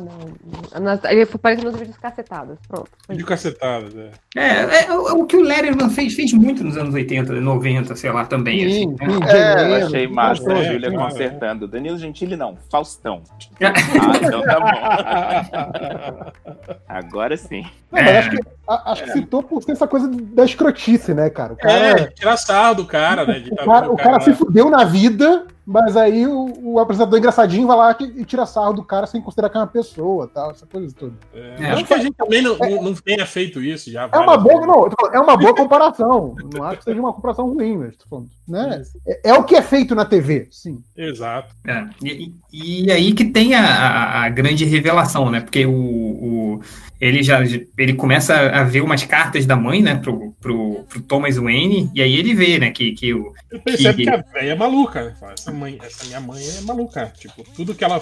Nas, 0.80 1.03
ele 1.06 1.25
foi 1.25 1.39
parecendo 1.39 1.72
nos 1.72 1.79
vídeos 1.79 1.98
cacetadas. 1.98 2.57
Pronto. 2.68 2.90
isso. 3.09 3.25
cacetadas, 3.25 3.96
é. 3.96 4.12
É, 4.35 4.42
é, 4.48 4.85
é 4.88 4.94
o 4.94 5.25
que 5.25 5.35
o 5.38 5.42
Letterman 5.42 5.90
fez, 5.90 6.14
fez 6.14 6.33
muito 6.33 6.64
nos 6.64 6.77
anos 6.77 6.94
80, 6.94 7.33
90, 7.33 7.96
sei 7.96 8.12
lá, 8.12 8.25
também. 8.25 8.66
assim, 8.66 8.72
Sim, 8.72 8.88
né? 9.00 9.07
sim, 9.09 9.20
É, 9.27 9.81
Eu 9.81 9.85
achei 9.88 10.07
massa 10.07 10.51
é, 10.51 10.57
a 10.59 10.64
Júlia 10.72 10.88
é. 10.88 10.92
consertando. 10.92 11.68
Danilo 11.68 11.98
Gentili 11.98 12.35
não, 12.35 12.57
Faustão. 12.70 13.22
Ah, 13.62 14.18
então 14.22 14.42
tá 14.42 14.59
bom. 14.59 16.50
Agora 16.87 17.35
sim. 17.37 17.64
Não, 17.92 18.01
mas 18.03 18.16
acho 18.18 18.29
que, 18.31 18.40
a- 18.68 18.92
acho 18.92 19.03
que 19.03 19.11
citou 19.11 19.44
por 19.44 19.61
ser 19.64 19.74
essa 19.74 19.87
coisa 19.87 20.07
da 20.09 20.46
escrotice, 20.46 21.14
né, 21.14 21.29
cara? 21.29 21.53
O 21.53 21.57
cara, 21.57 22.01
É, 22.01 22.07
tirar 22.07 22.37
sarro 22.37 22.75
do 22.75 22.85
cara, 22.85 23.25
né? 23.25 23.40
de 23.40 23.51
o 23.51 23.55
tá 23.55 23.66
cara, 23.66 23.81
vendo 23.81 23.94
o 23.94 23.98
cara 23.98 24.20
se 24.22 24.33
fudeu 24.33 24.70
na 24.70 24.83
vida, 24.83 25.46
mas 25.72 25.96
aí 25.98 26.27
o, 26.27 26.74
o 26.74 26.79
apresentador 26.79 27.18
engraçadinho 27.20 27.66
vai 27.68 27.77
lá 27.77 27.98
e 28.00 28.25
tira 28.25 28.46
sarro 28.46 28.74
do 28.74 28.84
cara 28.84 29.07
sem 29.07 29.22
considerar 29.22 29.50
que 29.50 29.57
é 29.57 29.60
uma 29.62 29.68
pessoa 29.68 30.27
tal, 30.27 30.51
essa 30.51 30.66
coisa 30.66 30.94
toda. 30.98 31.14
É, 31.34 31.55
É. 31.60 31.75
Não 31.75 31.84
que 31.84 31.94
a 31.94 31.98
gente 31.98 32.14
também 32.16 32.42
não, 32.42 32.57
não, 32.57 32.84
não 32.84 32.94
tenha 32.94 33.25
feito 33.25 33.62
isso 33.62 33.90
já. 33.92 34.10
É 34.12 34.18
uma 34.20 34.38
boa, 34.38 34.66
não, 34.68 34.90
falando, 35.00 35.14
é 35.16 35.20
uma 35.20 35.38
boa 35.38 35.55
comparação. 35.55 36.36
Não 36.53 36.64
acho 36.64 36.79
que 36.79 36.84
seja 36.84 37.00
uma 37.00 37.14
comparação 37.14 37.48
ruim, 37.53 37.77
mas 37.77 37.96
tô 37.98 38.05
falando, 38.10 38.29
né? 38.48 38.81
É, 39.07 39.29
é 39.29 39.34
o 39.34 39.44
que 39.44 39.55
é 39.55 39.62
feito 39.62 39.96
na 39.96 40.05
TV, 40.05 40.48
sim. 40.51 40.84
Exato. 40.96 41.55
É, 41.68 41.86
e, 42.03 42.34
e- 42.51 42.92
aí 42.92 43.14
que 43.14 43.25
tem 43.25 43.55
a, 43.55 44.24
a- 44.24 44.29
grande 44.29 44.66
revelação, 44.66 45.29
né? 45.29 45.40
Porque 45.40 45.66
o, 45.66 45.72
o- 45.74 46.62
ele 47.00 47.24
já 47.24 47.40
ele 47.77 47.94
começa 47.94 48.36
a 48.36 48.64
ver 48.64 48.81
umas 48.81 49.03
cartas 49.03 49.46
da 49.46 49.55
mãe, 49.55 49.81
né, 49.81 49.96
pro, 49.96 50.34
pro, 50.40 50.84
pro 50.88 51.01
Thomas 51.01 51.36
Wayne, 51.38 51.90
e 51.96 52.01
aí 52.01 52.14
ele 52.16 52.36
vê, 52.36 52.60
né, 52.60 52.70
que, 52.72 52.92
que 52.92 53.14
o. 53.14 53.34
Eu 53.50 53.60
percebo 53.60 53.98
Que- 53.98 54.03
que, 54.03 54.10
a 54.10 54.18
velha 54.18 54.51
é 54.51 54.55
maluca, 54.55 55.03
né? 55.05 55.16
Mãe, 55.61 55.77
minha 56.07 56.19
mãe 56.19 56.43
é 56.57 56.61
maluca. 56.61 57.13
Tipo, 57.19 57.43
tudo 57.55 57.75
que 57.75 57.83
ela. 57.83 58.01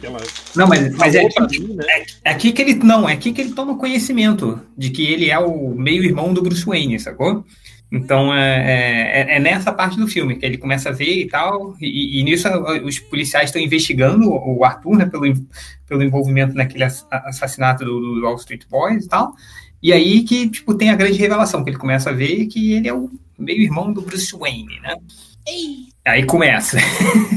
Que 0.00 0.06
ela 0.06 0.18
Não, 0.54 0.66
mas, 0.66 0.96
mas 0.96 1.14
é, 1.14 1.26
aqui, 1.26 1.60
mim, 1.60 1.74
né? 1.74 2.04
é 2.24 2.30
aqui 2.30 2.52
que 2.52 2.62
ele. 2.62 2.74
Não, 2.76 3.06
é 3.06 3.12
aqui 3.12 3.32
que 3.32 3.40
ele 3.42 3.52
toma 3.52 3.76
conhecimento 3.76 4.58
de 4.76 4.88
que 4.88 5.06
ele 5.06 5.30
é 5.30 5.38
o 5.38 5.74
meio-irmão 5.74 6.32
do 6.32 6.40
Bruce 6.42 6.64
Wayne, 6.64 6.98
sacou? 6.98 7.44
Então 7.92 8.34
é, 8.34 9.26
é, 9.30 9.36
é 9.36 9.38
nessa 9.38 9.72
parte 9.72 9.96
do 9.98 10.08
filme 10.08 10.36
que 10.36 10.44
ele 10.44 10.58
começa 10.58 10.88
a 10.88 10.92
ver 10.92 11.20
e 11.20 11.28
tal, 11.28 11.76
e, 11.80 12.18
e 12.18 12.24
nisso 12.24 12.48
os 12.84 12.98
policiais 12.98 13.50
estão 13.50 13.62
investigando 13.62 14.28
o 14.28 14.64
Arthur, 14.64 14.96
né, 14.96 15.06
pelo, 15.06 15.32
pelo 15.86 16.02
envolvimento 16.02 16.54
naquele 16.54 16.82
ass- 16.82 17.06
assassinato 17.10 17.84
do, 17.84 18.14
do 18.16 18.24
Wall 18.24 18.36
Street 18.36 18.64
Boys 18.68 19.04
e 19.04 19.08
tal. 19.08 19.34
E 19.82 19.92
aí 19.92 20.24
que 20.24 20.48
tipo 20.48 20.74
tem 20.74 20.90
a 20.90 20.96
grande 20.96 21.18
revelação 21.18 21.62
que 21.62 21.70
ele 21.70 21.78
começa 21.78 22.10
a 22.10 22.12
ver 22.12 22.46
que 22.46 22.72
ele 22.72 22.88
é 22.88 22.92
o 22.94 23.08
meio-irmão 23.38 23.92
do 23.92 24.02
Bruce 24.02 24.34
Wayne, 24.36 24.80
né? 24.80 24.96
Ei, 25.46 25.86
Aí 26.06 26.24
começa. 26.24 26.78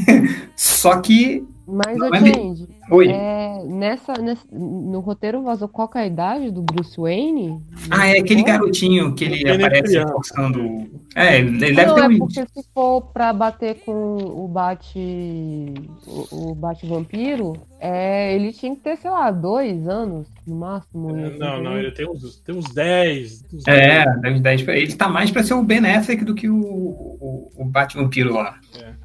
Só 0.56 1.00
que 1.02 1.44
Mas 1.68 1.98
Não 1.98 2.08
eu 2.08 2.14
é 2.14 2.20
Change, 2.20 2.68
Oi. 2.92 3.08
é, 3.12 3.64
nessa, 3.66 4.14
nessa, 4.14 4.46
no 4.52 5.00
roteiro 5.00 5.44
vazou 5.44 5.68
qual 5.68 5.88
que 5.88 5.98
é 5.98 6.02
a 6.02 6.08
idade 6.08 6.52
do 6.52 6.62
Bruce 6.62 7.00
Wayne? 7.00 7.62
Ah, 7.90 8.08
é 8.08 8.20
aquele 8.20 8.44
garotinho 8.44 9.14
que 9.16 9.26
ele 9.26 9.42
Ele 9.42 9.50
é 9.50 9.56
aparece 9.66 10.02
forçando. 10.08 10.90
É, 11.16 11.38
ele 11.40 11.60
deve 11.60 11.86
não, 11.86 11.96
ter 11.96 12.02
é 12.02 12.08
um. 12.08 12.18
porque 12.20 12.46
se 12.46 12.64
for 12.74 13.02
pra 13.14 13.32
bater 13.34 13.80
com 13.86 14.18
o 14.18 14.48
bate. 14.48 15.74
o, 16.08 16.52
o 16.52 16.56
bate 16.56 16.86
vampiro, 16.88 17.54
é, 17.80 18.36
ele 18.36 18.52
tinha 18.52 18.76
que 18.76 18.82
ter, 18.82 18.98
sei 18.98 19.10
lá, 19.10 19.32
dois 19.32 19.88
anos 19.88 20.28
no 20.50 20.56
máximo. 20.58 21.12
né? 21.14 21.30
Não, 21.38 21.62
não, 21.62 21.78
ele 21.78 21.92
tem 21.92 22.10
uns, 22.10 22.40
tem 22.42 22.56
uns 22.56 22.66
10. 22.74 23.44
Uns 23.54 23.68
É, 23.68 24.06
deve 24.20 24.40
10 24.40 24.62
pra 24.64 24.78
ele. 24.78 24.94
tá 24.96 25.08
mais 25.08 25.30
pra 25.32 25.44
ser 25.44 25.54
o 25.54 25.64
Ben 25.64 25.80
Affleck 25.86 26.24
do 26.26 26.34
que 26.36 26.50
o, 26.50 26.56
o, 26.60 27.50
o 27.56 27.66
Batvampiro 27.66 28.34
lá. 28.34 28.60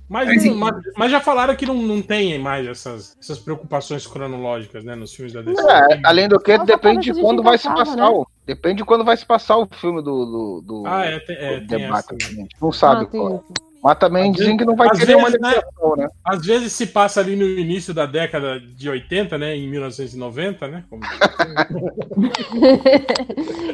Mas, 0.08 0.26
Mas, 0.26 0.26
não- 0.28 0.34
enfim. 0.34 0.54
mas, 0.58 0.74
mas 0.96 1.10
já 1.10 1.20
falaram 1.20 1.54
que 1.56 1.66
não, 1.66 1.74
não 1.74 2.00
tem 2.02 2.38
mais 2.38 2.66
essas, 2.66 3.16
essas 3.20 3.38
preocupações 3.38 4.06
cronológicas, 4.06 4.84
né? 4.84 4.94
Nos 4.94 5.14
filmes 5.14 5.32
da 5.32 5.42
DC. 5.42 5.60
É, 5.62 6.00
além 6.04 6.28
do 6.28 6.38
que, 6.38 6.52
Nossa, 6.52 6.66
depende 6.66 7.12
de 7.12 7.20
quando 7.20 7.42
vai 7.42 7.56
se 7.58 7.68
passar 7.68 7.96
né? 7.96 8.04
o. 8.06 8.26
Depende 8.46 8.76
de 8.76 8.84
quando 8.84 9.04
vai 9.04 9.16
se 9.16 9.24
passar 9.24 9.56
o 9.56 9.66
filme 9.66 10.02
do. 10.02 10.24
do, 10.26 10.62
do 10.66 10.82
Ah, 10.86 11.04
é, 11.06 11.18
tem, 11.20 11.36
é, 11.36 11.60
do 11.60 11.66
tem 11.66 11.78
debate. 11.78 12.14
essa. 12.20 12.30
a 12.32 12.34
gente 12.34 12.56
Não 12.60 12.70
sabe 12.72 13.02
Ah, 13.02 13.06
tem 13.06 13.20
qual 13.20 13.34
é. 13.36 13.40
Mas 13.84 13.98
também 13.98 14.30
Às 14.30 14.36
dizem 14.38 14.56
que 14.56 14.64
não 14.64 14.74
vai 14.74 14.88
ter 14.88 15.06
nenhuma 15.06 15.26
vezes, 15.26 15.40
né? 15.42 15.52
né? 15.98 16.08
Às 16.24 16.46
vezes 16.46 16.72
se 16.72 16.86
passa 16.86 17.20
ali 17.20 17.36
no 17.36 17.44
início 17.44 17.92
da 17.92 18.06
década 18.06 18.58
de 18.58 18.88
80, 18.88 19.36
né? 19.36 19.54
Em 19.54 19.68
1990, 19.68 20.66
né? 20.68 20.84
Como... 20.88 21.02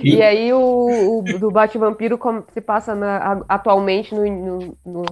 E, 0.03 0.17
E- 0.19 0.23
aí 0.23 0.53
o, 0.53 1.21
o 1.21 1.39
do 1.39 1.49
Bate 1.53 1.79
Vampiro 1.79 2.19
como 2.19 2.45
se 2.53 2.61
passa 2.61 2.93
na- 2.93 3.45
atualmente 3.49 4.13
no, 4.13 4.27
no, 4.27 4.77
no 4.85 5.05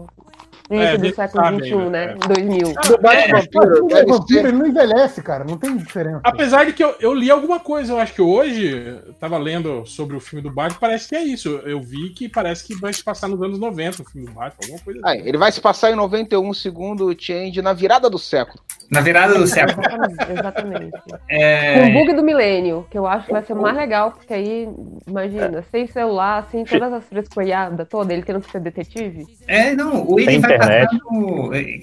É, 0.70 0.94
início 0.94 0.98
do 1.10 1.14
século 1.14 1.60
XXI, 1.60 1.74
né? 1.90 2.04
é. 2.04 2.14
2000. 2.28 2.58
Do 2.68 2.98
Batman 3.00 3.02
Mas 3.02 3.30
Vampiro, 3.30 3.84
o 3.84 3.88
deve 3.88 4.06
vampiro, 4.06 4.48
ele 4.48 4.56
não 4.58 4.66
envelhece, 4.66 5.22
cara. 5.22 5.44
Não 5.44 5.56
tem 5.56 5.76
diferença. 5.76 6.20
Apesar 6.24 6.64
de 6.66 6.72
que 6.72 6.84
eu, 6.84 6.94
eu 7.00 7.14
li 7.14 7.30
alguma 7.30 7.58
coisa, 7.60 7.92
eu 7.92 7.98
acho 7.98 8.12
que 8.14 8.20
hoje, 8.22 9.00
tava 9.18 9.38
lendo 9.38 9.86
sobre 9.86 10.16
o 10.16 10.20
filme 10.20 10.42
do 10.42 10.50
Batman, 10.52 10.78
parece 10.80 11.08
que 11.08 11.16
é 11.16 11.22
isso. 11.22 11.60
Eu 11.64 11.80
vi 11.80 12.10
que 12.10 12.28
parece 12.28 12.64
que 12.66 12.74
vai 12.74 12.92
se 12.92 13.02
passar 13.02 13.28
nos 13.28 13.40
anos 13.42 13.58
90 13.58 14.02
o 14.02 14.04
filme 14.04 14.26
do 14.26 14.32
Batman, 14.34 14.58
alguma 14.62 14.80
coisa 14.80 15.00
Ah, 15.04 15.10
assim. 15.12 15.22
ele 15.26 15.38
vai 15.38 15.52
se 15.52 15.60
passar 15.60 15.90
em 15.90 15.96
91, 15.96 16.52
segundo 16.54 17.06
o 17.06 17.14
Change, 17.18 17.62
na 17.62 17.72
virada 17.72 18.10
do 18.10 18.18
século. 18.18 18.58
Na 18.90 19.00
virada 19.00 19.34
do 19.38 19.46
século. 19.46 19.82
Exatamente. 20.30 20.90
Com 20.90 21.14
o 21.14 21.18
É, 21.28 21.90
bug 21.92 22.12
do 22.14 22.22
milênio, 22.22 22.86
que 22.90 22.98
eu 22.98 23.06
acho 23.06 23.26
que 23.26 23.32
vai 23.32 23.42
ser 23.44 23.54
mais 23.54 23.76
legal, 23.76 24.12
porque 24.12 24.32
aí, 24.32 24.68
imagina, 25.06 25.64
sem 25.70 25.86
celular, 25.86 26.46
sem 26.50 26.64
todas 26.64 26.92
as 26.92 27.04
frescoiadas 27.04 27.86
toda, 27.88 28.12
ele 28.12 28.22
tendo 28.22 28.40
que 28.40 28.50
ser 28.50 28.60
detetive. 28.60 29.26
é, 29.46 29.74
não, 29.74 30.04
ele 30.18 30.26
Tem 30.26 30.40
vai 30.40 30.57
internet. 30.64 30.98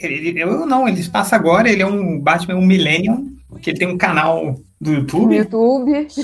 ele- 0.01 0.39
Eu 0.41 0.65
não, 0.65 0.87
ele 0.87 1.03
passa 1.09 1.35
agora, 1.35 1.69
ele 1.69 1.81
é 1.81 1.85
um 1.87 2.19
Batman, 2.19 2.55
um 2.55 2.65
Millennium, 2.65 3.31
que 3.61 3.69
ele 3.71 3.79
tem 3.79 3.87
um 3.87 3.97
canal 3.97 4.55
do 4.79 4.93
YouTube. 4.93 5.35
YouTube. 5.35 6.07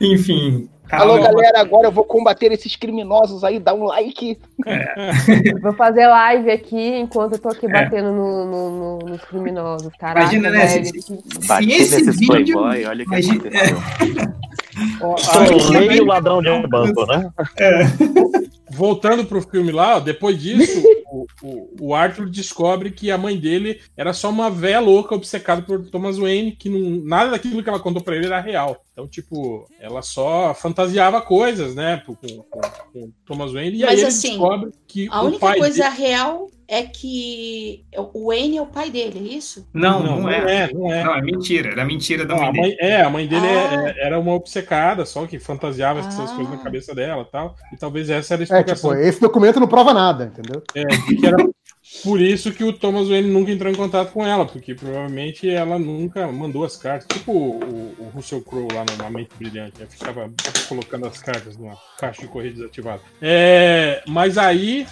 Enfim. 0.00 0.68
canal 0.88 1.10
Alô, 1.10 1.22
galera, 1.22 1.60
agora 1.60 1.88
eu 1.88 1.92
vou 1.92 2.04
combater 2.04 2.52
esses 2.52 2.76
criminosos 2.76 3.42
aí, 3.44 3.58
dá 3.58 3.74
um 3.74 3.84
like. 3.84 4.38
Vou 5.60 5.72
fazer 5.74 6.06
live 6.06 6.50
aqui 6.50 6.96
enquanto 6.98 7.32
eu 7.34 7.38
tô 7.38 7.48
aqui 7.48 7.66
É. 7.66 7.68
batendo 7.68 8.12
no- 8.12 8.44
no- 8.44 8.70
no- 8.70 8.98
nos 9.08 9.24
criminosos. 9.24 9.90
Caraca, 9.98 10.20
Imagina, 10.22 10.50
né? 10.50 10.66
Se, 10.68 10.84
se 11.02 11.46
Bati 11.48 11.72
esse 11.72 12.10
vídeo. 12.12 12.26
playboy, 12.58 12.84
olha 12.84 13.04
o 13.04 13.08
que 13.08 13.12
imagina- 13.14 13.34
aconteceu. 13.48 14.32
Só 15.18 15.40
aí, 15.40 15.48
que- 15.58 15.86
Meio 15.88 16.04
ladrão 16.04 16.40
de 16.42 16.48
um 16.50 16.66
banco, 16.68 17.04
né? 17.06 17.30
voltando 18.70 19.24
pro 19.26 19.42
filme 19.42 19.70
lá, 19.70 19.98
depois 19.98 20.40
disso, 20.40 20.82
o, 21.12 21.26
o- 21.42 21.76
o 21.88 21.94
Arthur 21.94 22.28
descobre 22.30 22.90
que 22.90 23.10
a 23.10 23.18
mãe 23.18 23.36
dele 23.38 23.80
era 23.96 24.12
só 24.14 24.30
uma 24.30 24.50
véia 24.50 24.80
louca 24.80 25.14
obcecada 25.14 25.60
por 25.62 25.84
Thomas 25.90 26.16
Wayne, 26.18 26.52
que 26.52 26.68
não, 26.70 27.04
nada 27.04 27.30
daquilo 27.32 27.62
que 27.62 27.68
ela 27.68 27.78
contou 27.80 28.02
pra 28.02 28.16
ele 28.16 28.26
era 28.26 28.40
real. 28.40 28.82
Então, 28.92 29.06
tipo, 29.06 29.66
ela 29.78 30.00
só 30.02 30.54
fantasiava 30.54 31.20
coisas, 31.20 31.74
né, 31.74 32.02
com, 32.06 32.14
com, 32.14 32.42
com 32.92 33.12
Thomas 33.26 33.52
Wayne, 33.52 33.78
e 33.78 33.80
Mas 33.82 33.90
aí 33.90 33.96
ele 33.98 34.06
assim, 34.06 34.28
descobre 34.30 34.70
que 34.86 35.08
A 35.10 35.22
o 35.22 35.26
única 35.26 35.40
pai 35.40 35.58
coisa 35.58 35.90
dele... 35.90 35.96
real 35.96 36.46
é 36.74 36.82
que 36.84 37.84
o 37.96 38.28
Wayne 38.28 38.56
é 38.56 38.62
o 38.62 38.66
pai 38.66 38.90
dele, 38.90 39.18
é 39.30 39.34
isso? 39.36 39.68
Não, 39.74 40.02
não, 40.02 40.28
é. 40.30 40.72
não 40.72 40.90
é. 40.90 41.04
Não, 41.04 41.14
é 41.14 41.20
mentira. 41.20 41.70
Era 41.72 41.84
mentira 41.84 42.24
da 42.24 42.34
Não, 42.34 42.40
mãe 42.40 42.48
a 42.48 42.52
dele. 42.52 42.62
mãe, 42.66 42.76
é, 42.90 43.02
a 43.02 43.10
mãe 43.10 43.26
dele 43.26 43.46
é- 43.46 43.66
Ah. 43.76 43.88
é- 43.96 44.06
era 44.06 44.18
uma 44.18 44.32
obcecada, 44.32 45.04
só 45.04 45.26
que 45.26 45.38
fantasiava 45.38 46.00
essas 46.00 46.30
Ah. 46.30 46.34
coisas 46.34 46.50
na 46.56 46.62
cabeça 46.62 46.94
dela 46.94 47.26
e 47.28 47.30
tal. 47.30 47.54
E 47.72 47.76
talvez 47.76 48.08
essa 48.08 48.34
era 48.34 48.42
a 48.42 48.44
É, 48.44 48.46
tipo, 48.46 48.54
explicação. 48.72 48.94
esse 49.00 49.20
documento 49.20 49.60
não 49.60 49.68
prova 49.68 49.92
nada, 49.92 50.24
entendeu? 50.24 50.62
É, 50.74 50.82
que 50.84 51.26
era 51.26 51.36
por 52.04 52.20
isso 52.20 52.52
que 52.52 52.64
o 52.64 52.72
Thomas 52.72 53.08
Wayne 53.08 53.28
nunca 53.30 53.50
entrou 53.50 53.70
em 53.70 53.74
contato 53.76 54.10
com 54.12 54.24
ela, 54.26 54.46
porque 54.46 54.74
provavelmente 54.74 55.50
ela 55.50 55.78
nunca 55.78 56.26
mandou 56.28 56.64
as 56.64 56.76
cartas. 56.76 57.06
Tipo 57.18 57.32
o, 57.32 57.58
o- 57.98 58.10
Russell 58.14 58.40
Crowe 58.42 58.68
lá 58.72 58.84
no 58.88 59.02
Uma 59.02 59.10
Mente 59.10 59.30
Brilhante, 59.38 59.78
né? 59.80 59.86
ficava 59.88 60.30
colocando 60.68 61.06
as 61.06 61.18
cartas 61.20 61.56
numa 61.56 61.76
caixa 61.98 62.22
de 62.22 62.28
correio 62.28 62.54
desativada. 62.54 63.00
É, 63.20 64.02
mas 64.08 64.38
Aí 64.38 64.86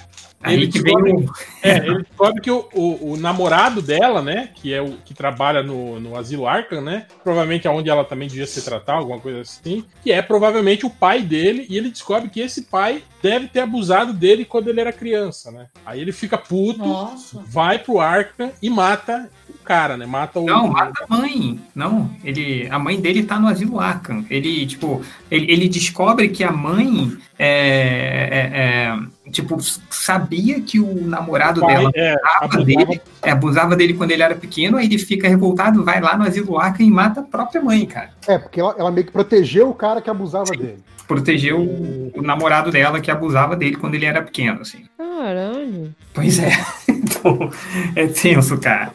ele 0.46 0.66
descobre, 0.66 1.12
o. 1.12 1.24
é, 1.62 1.76
ele 1.86 2.02
descobre 2.02 2.40
que 2.40 2.50
o, 2.50 2.68
o- 2.72 3.12
o 3.12 3.16
namorado 3.16 3.82
dela, 3.82 4.22
né, 4.22 4.50
que 4.54 4.72
é 4.72 4.80
o 4.80 4.92
que 5.04 5.12
trabalha 5.12 5.62
no, 5.62 6.00
no 6.00 6.16
asilo 6.16 6.46
Arkham, 6.46 6.80
né, 6.80 7.06
provavelmente 7.22 7.68
aonde 7.68 7.90
ela 7.90 8.04
também 8.04 8.28
devia 8.28 8.46
se 8.46 8.62
tratar, 8.64 8.94
alguma 8.94 9.20
coisa 9.20 9.40
assim, 9.40 9.84
que 10.02 10.10
é 10.10 10.22
provavelmente 10.22 10.86
o 10.86 10.90
pai 10.90 11.20
dele, 11.22 11.66
e 11.68 11.76
ele 11.76 11.90
descobre 11.90 12.30
que 12.30 12.40
esse 12.40 12.62
pai 12.62 13.02
deve 13.22 13.48
ter 13.48 13.60
abusado 13.60 14.12
dele 14.14 14.44
quando 14.46 14.68
ele 14.68 14.80
era 14.80 14.92
criança, 14.92 15.50
né. 15.50 15.66
Aí 15.84 16.00
ele 16.00 16.12
fica 16.12 16.38
puto, 16.38 16.78
Nossa. 16.78 17.42
vai 17.46 17.78
pro 17.78 18.00
Arkham 18.00 18.50
e 18.62 18.70
mata 18.70 19.28
o 19.48 19.58
cara, 19.62 19.96
né, 19.96 20.06
mata 20.06 20.40
o... 20.40 20.46
Não, 20.46 20.68
mata 20.68 21.04
a 21.04 21.16
mãe. 21.16 21.60
Não, 21.74 22.10
ele, 22.24 22.66
a 22.70 22.78
mãe 22.78 22.98
dele 22.98 23.24
tá 23.24 23.38
no 23.38 23.46
asilo 23.48 23.78
Arkham. 23.78 24.24
Ele, 24.30 24.64
tipo, 24.66 25.02
ele, 25.30 25.52
ele 25.52 25.68
descobre 25.68 26.28
que 26.30 26.42
a 26.42 26.50
mãe 26.50 27.12
é, 27.38 28.28
é- 28.30 28.58
é, 28.58 28.98
tipo, 29.30 29.56
sabia 29.90 30.60
que 30.60 30.80
o 30.80 31.06
namorado 31.06 31.60
pai, 31.60 31.76
dela 31.76 31.90
é, 31.94 32.14
abusava 32.36 32.64
dele, 32.64 33.00
é, 33.22 33.30
abusava 33.30 33.76
dele 33.76 33.94
quando 33.94 34.10
ele 34.10 34.22
era 34.22 34.34
pequeno, 34.34 34.76
aí 34.76 34.86
ele 34.86 34.98
fica 34.98 35.28
revoltado, 35.28 35.84
vai 35.84 36.00
lá 36.00 36.16
no 36.16 36.24
asilo 36.24 36.58
Arkham 36.58 36.86
e 36.86 36.90
mata 36.90 37.20
a 37.20 37.22
própria 37.22 37.62
mãe, 37.62 37.86
cara. 37.86 38.10
É, 38.26 38.38
porque 38.38 38.60
ela, 38.60 38.74
ela 38.78 38.90
meio 38.90 39.06
que 39.06 39.12
protegeu 39.12 39.70
o 39.70 39.74
cara 39.74 40.00
que 40.00 40.10
abusava 40.10 40.50
dele. 40.50 40.78
Protegeu 41.06 41.60
o, 41.60 42.12
o 42.14 42.22
namorado 42.22 42.70
dela 42.70 43.00
que 43.00 43.10
abusava 43.10 43.56
dele 43.56 43.76
quando 43.76 43.94
ele 43.94 44.06
era 44.06 44.22
pequeno, 44.22 44.60
assim. 44.60 44.84
Caralho. 44.96 45.94
Pois 46.12 46.38
é. 46.38 46.50
Então, 47.20 47.50
é 47.96 48.06
tenso, 48.06 48.56
cara. 48.58 48.92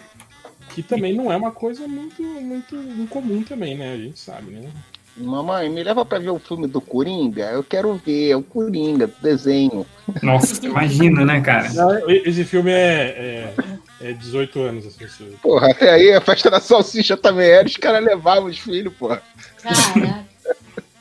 que 0.70 0.82
também 0.82 1.14
não 1.14 1.32
é 1.32 1.36
uma 1.36 1.52
coisa 1.52 1.88
muito, 1.88 2.24
muito 2.24 2.76
incomum 2.76 3.44
também, 3.44 3.78
né, 3.78 3.94
a 3.94 3.98
gente 3.98 4.18
sabe, 4.18 4.52
né. 4.52 4.70
Mamãe, 5.18 5.70
me 5.70 5.82
leva 5.82 6.04
pra 6.04 6.20
ver 6.20 6.30
o 6.30 6.40
filme 6.40 6.68
do 6.68 6.82
Coringa? 6.82 7.46
Eu 7.46 7.64
quero 7.64 7.94
ver, 7.96 8.32
é 8.32 8.36
o 8.36 8.44
Coringa, 8.44 9.08
do 9.08 9.16
desenho. 9.22 9.86
Nossa, 10.22 10.60
imagina, 10.66 11.24
né, 11.24 11.40
cara? 11.40 11.70
Esse 12.08 12.44
filme 12.44 12.72
é, 12.72 13.54
é, 14.02 14.10
é 14.10 14.14
18 14.14 14.60
anos, 14.62 14.86
assim, 14.86 15.32
Porra, 15.42 15.72
até 15.72 15.92
aí 15.92 16.14
a 16.14 16.20
festa 16.20 16.52
da 16.52 16.60
salsicha 16.60 17.16
também 17.16 17.50
era, 17.50 17.66
os 17.66 17.78
caras 17.78 18.04
levavam 18.04 18.50
os 18.50 18.58
filhos, 18.58 18.94
porra. 18.94 19.22
Caraca. 19.62 20.35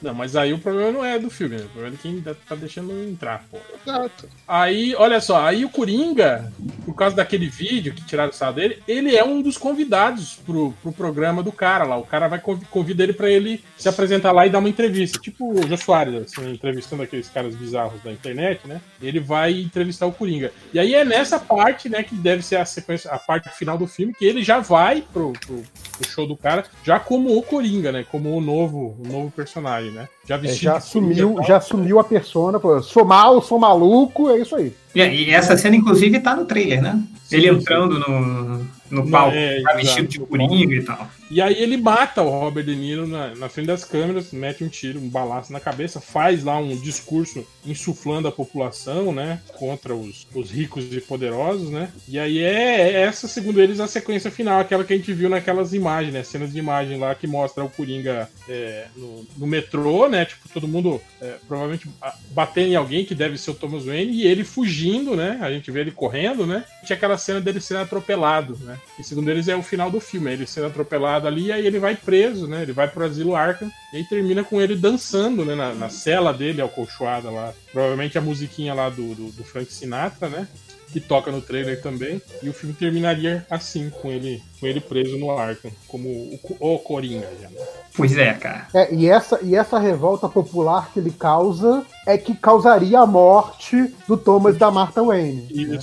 Não, 0.04 0.12
mas 0.12 0.36
aí 0.36 0.52
o 0.52 0.58
problema 0.58 0.92
não 0.92 1.02
é 1.02 1.18
do 1.18 1.30
filme, 1.30 1.56
né? 1.56 1.64
O 1.64 1.68
problema 1.70 1.96
é 1.96 1.98
quem 2.02 2.10
ainda 2.12 2.34
tá 2.46 2.54
deixando 2.54 2.92
entrar, 3.08 3.42
pô. 3.50 3.56
Exato. 3.86 4.28
Aí, 4.46 4.94
olha 4.96 5.18
só, 5.18 5.46
aí 5.46 5.64
o 5.64 5.70
Coringa, 5.70 6.52
por 6.84 6.94
causa 6.94 7.16
daquele 7.16 7.48
vídeo 7.48 7.94
que 7.94 8.04
tiraram 8.04 8.28
o 8.28 8.34
sal 8.34 8.52
dele, 8.52 8.82
ele 8.86 9.16
é 9.16 9.24
um 9.24 9.40
dos 9.40 9.56
convidados 9.56 10.34
pro, 10.44 10.74
pro 10.82 10.92
programa 10.92 11.42
do 11.42 11.50
cara 11.50 11.84
lá. 11.84 11.96
O 11.96 12.04
cara 12.04 12.28
vai 12.28 12.38
conv- 12.38 12.66
convida 12.70 13.02
ele 13.02 13.14
pra 13.14 13.30
ele 13.30 13.64
se 13.78 13.88
apresentar 13.88 14.30
lá 14.30 14.46
e 14.46 14.50
dar 14.50 14.58
uma 14.58 14.68
entrevista. 14.68 15.18
Tipo 15.18 15.58
o 15.58 15.66
Jô 15.66 15.76
Soares, 15.78 16.14
assim, 16.14 16.52
entrevistando 16.52 17.02
aqueles 17.02 17.30
caras 17.30 17.54
bizarros 17.56 18.02
da 18.02 18.12
internet, 18.12 18.60
né? 18.68 18.82
Ele 19.00 19.20
vai 19.20 19.58
entrevistar 19.58 20.04
o 20.06 20.12
Coringa. 20.12 20.52
E 20.74 20.78
aí 20.78 20.94
é 20.94 21.02
nessa 21.02 21.38
parte, 21.38 21.88
né, 21.88 22.02
que 22.02 22.14
deve 22.14 22.42
ser 22.42 22.56
a 22.56 22.66
sequência, 22.66 23.10
a 23.10 23.18
parte 23.18 23.48
final 23.56 23.78
do 23.78 23.86
filme, 23.86 24.12
que 24.12 24.26
ele 24.26 24.44
já 24.44 24.58
vai 24.58 25.02
pro, 25.14 25.32
pro, 25.32 25.62
pro 25.96 26.08
show 26.10 26.26
do 26.26 26.36
cara, 26.36 26.64
já 26.84 27.00
como 27.00 27.38
o 27.38 27.42
Coringa, 27.42 27.90
né? 27.90 28.04
Como 28.10 28.36
o 28.36 28.40
novo, 28.42 28.94
o 29.02 29.08
novo 29.08 29.30
personagem, 29.30 29.93
né? 29.94 30.08
Já 30.26 30.34
É, 30.34 30.38
vestido 30.38 30.62
já 30.62 30.76
assumiu, 30.76 31.36
já 31.46 31.56
assumiu 31.56 31.98
a 31.98 32.04
persona, 32.04 32.60
falou, 32.60 32.82
sou 32.82 33.04
mal, 33.04 33.40
sou 33.40 33.58
maluco, 33.58 34.30
é 34.30 34.40
isso 34.40 34.56
aí. 34.56 34.72
E, 34.94 35.00
e 35.00 35.30
essa 35.30 35.56
cena, 35.56 35.76
inclusive, 35.76 36.20
tá 36.20 36.36
no 36.36 36.44
trailer, 36.44 36.82
né? 36.82 37.02
Sim, 37.24 37.36
ele 37.36 37.48
sim. 37.48 37.56
entrando 37.56 37.98
no, 37.98 38.58
no 38.58 38.66
Não, 38.90 39.10
palco, 39.10 39.34
é, 39.34 39.62
tá 39.62 39.74
vestido 39.74 40.08
de 40.08 40.20
coringa 40.20 40.74
e 40.74 40.84
tal. 40.84 41.08
E 41.30 41.40
aí 41.40 41.54
ele 41.54 41.76
mata 41.76 42.22
o 42.22 42.28
Robert 42.28 42.64
De 42.64 42.76
Niro 42.76 43.06
na, 43.06 43.34
na 43.34 43.48
frente 43.48 43.66
das 43.66 43.84
câmeras, 43.84 44.32
mete 44.32 44.62
um 44.62 44.68
tiro, 44.68 45.00
um 45.00 45.08
balaço 45.08 45.52
na 45.52 45.60
cabeça, 45.60 46.00
faz 46.00 46.44
lá 46.44 46.58
um 46.58 46.76
discurso 46.76 47.46
insuflando 47.64 48.28
a 48.28 48.32
população, 48.32 49.12
né? 49.12 49.40
Contra 49.54 49.94
os, 49.94 50.26
os 50.34 50.50
ricos 50.50 50.92
e 50.92 51.00
poderosos, 51.00 51.70
né? 51.70 51.90
E 52.06 52.18
aí 52.18 52.38
é, 52.38 52.92
é 52.92 53.02
essa, 53.02 53.26
segundo 53.26 53.60
eles, 53.60 53.80
a 53.80 53.88
sequência 53.88 54.30
final, 54.30 54.60
aquela 54.60 54.84
que 54.84 54.92
a 54.92 54.96
gente 54.96 55.12
viu 55.12 55.28
naquelas 55.28 55.72
imagens, 55.72 56.12
né? 56.12 56.22
Cenas 56.22 56.52
de 56.52 56.58
imagem 56.58 56.98
lá 56.98 57.14
que 57.14 57.26
mostra 57.26 57.64
o 57.64 57.70
Coringa 57.70 58.28
é, 58.48 58.86
no, 58.94 59.26
no 59.38 59.46
metrô, 59.46 60.08
né? 60.08 60.26
Tipo, 60.26 60.48
todo 60.50 60.68
mundo 60.68 61.00
é, 61.20 61.36
provavelmente 61.48 61.88
batendo 62.30 62.72
em 62.72 62.76
alguém 62.76 63.04
que 63.04 63.14
deve 63.14 63.38
ser 63.38 63.50
o 63.50 63.54
Thomas 63.54 63.86
Wayne 63.86 64.12
e 64.12 64.26
ele 64.26 64.44
fugindo, 64.44 65.16
né? 65.16 65.38
A 65.40 65.50
gente 65.50 65.70
vê 65.70 65.80
ele 65.80 65.90
correndo, 65.90 66.46
né? 66.46 66.64
Tinha 66.84 66.96
aquela 66.96 67.16
cena 67.16 67.40
dele 67.40 67.60
sendo 67.60 67.80
atropelado, 67.80 68.58
né? 68.62 68.78
E 68.98 69.04
segundo 69.04 69.30
eles 69.30 69.48
é 69.48 69.56
o 69.56 69.62
final 69.62 69.90
do 69.90 70.00
filme, 70.00 70.30
é 70.30 70.34
ele 70.34 70.46
sendo 70.46 70.66
atropelado 70.66 71.13
ali, 71.22 71.52
aí 71.52 71.66
ele 71.66 71.78
vai 71.78 71.94
preso, 71.94 72.46
né? 72.46 72.62
Ele 72.62 72.72
vai 72.72 72.88
pro 72.88 73.04
asilo 73.04 73.36
Arkham 73.36 73.70
e 73.92 73.98
aí 73.98 74.04
termina 74.04 74.42
com 74.42 74.60
ele 74.60 74.74
dançando, 74.74 75.44
né? 75.44 75.54
Na, 75.54 75.74
na 75.74 75.88
cela 75.88 76.32
dele, 76.32 76.62
acolchoada 76.62 77.30
lá. 77.30 77.52
Provavelmente 77.72 78.18
a 78.18 78.20
musiquinha 78.20 78.74
lá 78.74 78.88
do, 78.88 79.14
do, 79.14 79.30
do 79.32 79.44
Frank 79.44 79.72
Sinatra, 79.72 80.28
né? 80.28 80.48
Que 80.92 81.00
toca 81.00 81.30
no 81.32 81.40
trailer 81.40 81.82
também. 81.82 82.22
E 82.42 82.48
o 82.48 82.52
filme 82.52 82.74
terminaria 82.74 83.44
assim, 83.50 83.90
com 83.90 84.10
ele, 84.10 84.42
com 84.60 84.66
ele 84.66 84.80
preso 84.80 85.18
no 85.18 85.30
Arkham, 85.30 85.70
como 85.88 86.08
o, 86.08 86.38
o 86.60 86.78
Coringa 86.78 87.28
já. 87.40 87.48
né? 87.48 87.60
Pois 87.96 88.16
é, 88.16 88.32
cara. 88.34 88.68
É, 88.74 88.92
e, 88.94 89.08
essa, 89.08 89.40
e 89.42 89.54
essa 89.54 89.78
revolta 89.78 90.28
popular 90.28 90.90
que 90.92 91.00
ele 91.00 91.10
causa 91.10 91.84
é 92.06 92.16
que 92.18 92.34
causaria 92.34 93.00
a 93.00 93.06
morte 93.06 93.92
do 94.06 94.16
Thomas 94.16 94.56
e 94.56 94.58
da 94.58 94.70
Martha 94.70 95.02
Wayne. 95.02 95.48
né? 95.66 95.78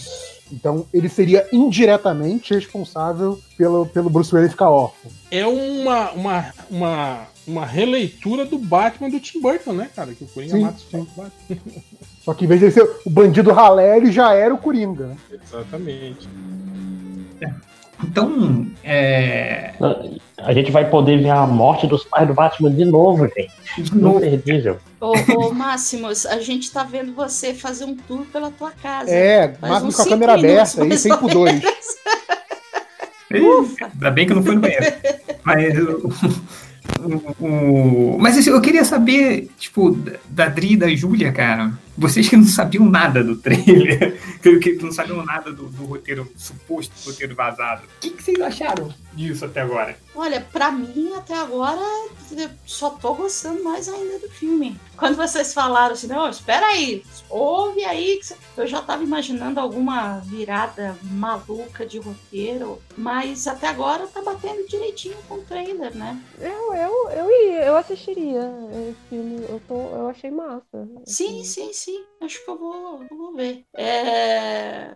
Então 0.52 0.86
ele 0.94 1.08
seria 1.08 1.48
indiretamente 1.52 2.54
responsável 2.54 3.40
pelo, 3.58 3.86
pelo 3.86 4.10
Bruce 4.10 4.32
Wayne 4.32 4.50
ficar 4.50 4.70
órfão. 4.70 5.12
É 5.30 5.46
uma, 5.46 6.12
uma, 6.12 6.54
uma, 6.70 7.28
uma 7.48 7.66
releitura 7.66 8.46
do 8.46 8.58
Batman 8.58 9.10
do 9.10 9.20
Tim 9.20 9.40
Burton, 9.40 9.74
né, 9.74 9.90
cara? 9.96 10.14
Que 10.14 10.24
o 10.24 10.28
Coringa 10.28 10.54
Sim, 10.54 10.62
mata 10.62 10.78
os 10.78 10.84
sim. 10.84 11.08
Batman. 11.16 11.32
Só 12.24 12.34
que 12.34 12.46
em 12.46 12.48
vez 12.48 12.60
de 12.60 12.66
ele 12.68 12.74
ser 12.74 12.88
o 13.06 13.10
bandido 13.10 13.52
ralé, 13.52 13.98
ele 13.98 14.12
já 14.12 14.34
era 14.34 14.54
o 14.54 14.58
Coringa. 14.58 15.08
né? 15.08 15.18
Exatamente. 15.32 16.30
Então, 18.04 18.66
é. 18.84 19.74
A 20.38 20.54
gente 20.54 20.72
vai 20.72 20.90
poder 20.90 21.22
ver 21.22 21.30
a 21.30 21.46
morte 21.46 21.86
dos 21.86 22.04
pais 22.04 22.28
do 22.28 22.34
Batman 22.34 22.72
de 22.72 22.84
novo, 22.86 23.28
gente. 23.28 23.52
De 23.78 23.96
novo. 23.96 24.18
Imperdível. 24.26 24.78
Ô, 25.00 25.14
ô 25.38 25.54
Máximos, 25.54 26.26
a 26.26 26.40
gente 26.40 26.72
tá 26.72 26.84
vendo 26.84 27.14
você 27.14 27.54
fazer 27.54 27.86
um 27.86 27.96
tour 27.96 28.26
pela 28.32 28.50
tua 28.52 28.72
casa. 28.72 29.10
É, 29.12 29.50
Faz 29.54 29.72
Máximo 29.74 29.90
uns 29.90 29.96
com 29.96 30.02
a 30.02 30.06
câmera 30.08 30.34
aberta 30.34 30.82
aí, 30.82 30.90
mais 30.90 31.02
sem 31.02 31.12
ou 31.12 31.18
pudores. 31.20 31.62
Ufa. 33.34 33.86
Ainda 33.94 34.12
bem 34.12 34.26
que 34.26 34.32
eu 34.34 34.36
não 34.38 34.44
fui 34.44 34.56
no 34.56 34.62
banheiro. 34.62 34.86
Mas 35.44 35.74
o- 35.80 37.46
o- 37.46 38.18
Mas 38.20 38.38
assim, 38.38 38.50
eu 38.50 38.62
queria 38.62 38.84
saber, 38.84 39.50
tipo, 39.58 39.92
da- 39.92 40.18
da 40.30 40.48
Dri 40.48 40.74
e 40.74 40.78
da 40.78 40.88
Júlia, 40.90 41.32
cara. 41.32 41.72
Vocês 42.02 42.28
que 42.28 42.36
não 42.36 42.46
sabiam 42.46 42.90
nada 42.90 43.24
do 43.24 43.36
trailer, 43.36 44.20
que, 44.42 44.74
não 44.82 44.92
sabiam 44.92 45.24
nada 45.24 45.52
do, 45.52 45.68
do 45.68 45.86
roteiro, 45.86 46.30
suposto 46.36 46.94
roteiro 47.06 47.36
vazado, 47.36 47.84
o 47.86 48.00
que, 48.02 48.10
que 48.10 48.24
vocês 48.24 48.42
acharam 48.42 48.94
disso 49.14 49.46
até 49.46 49.62
agora? 49.62 49.96
Olha, 50.14 50.42
pra 50.42 50.72
mim, 50.72 51.14
até 51.16 51.34
agora, 51.34 51.82
só 52.66 52.90
tô 52.90 53.14
gostando 53.14 53.64
mais 53.64 53.88
ainda 53.88 54.20
do 54.20 54.30
filme. 54.30 54.78
Quando 54.98 55.16
vocês 55.16 55.54
falaram 55.54 55.94
assim, 55.94 56.08
não, 56.08 56.30
espera 56.30 56.66
aí, 56.68 57.04
ouve 57.30 57.84
aí. 57.86 58.18
que 58.18 58.28
cê-" 58.28 58.36
Eu 58.58 58.68
já 58.68 58.82
tava 58.82 59.04
imaginando 59.04 59.60
alguma 59.60 60.20
virada 60.20 60.98
maluca 61.04 61.86
de 61.86 61.98
roteiro, 61.98 62.82
mas 62.98 63.48
até 63.48 63.68
agora 63.68 64.06
tá 64.08 64.22
batendo 64.22 64.68
direitinho 64.68 65.18
com 65.28 65.36
o 65.36 65.44
trailer, 65.44 65.96
né? 65.96 66.22
Eu, 66.40 66.74
eu, 66.74 67.10
eu 67.10 67.32
ia, 67.48 67.66
eu 67.66 67.78
assistiria 67.78 68.52
esse 68.90 69.10
filme. 69.10 69.46
Eu, 69.48 69.62
tô, 69.68 69.76
eu 69.76 70.10
achei 70.10 70.30
massa. 70.30 70.88
Sim, 71.06 71.44
sim, 71.44 71.72
sim. 71.74 71.91
Acho 72.22 72.44
que 72.46 72.52
eu 72.52 72.58
vou, 72.58 73.06
vou 73.10 73.34
ver. 73.36 73.66
É... 73.76 74.94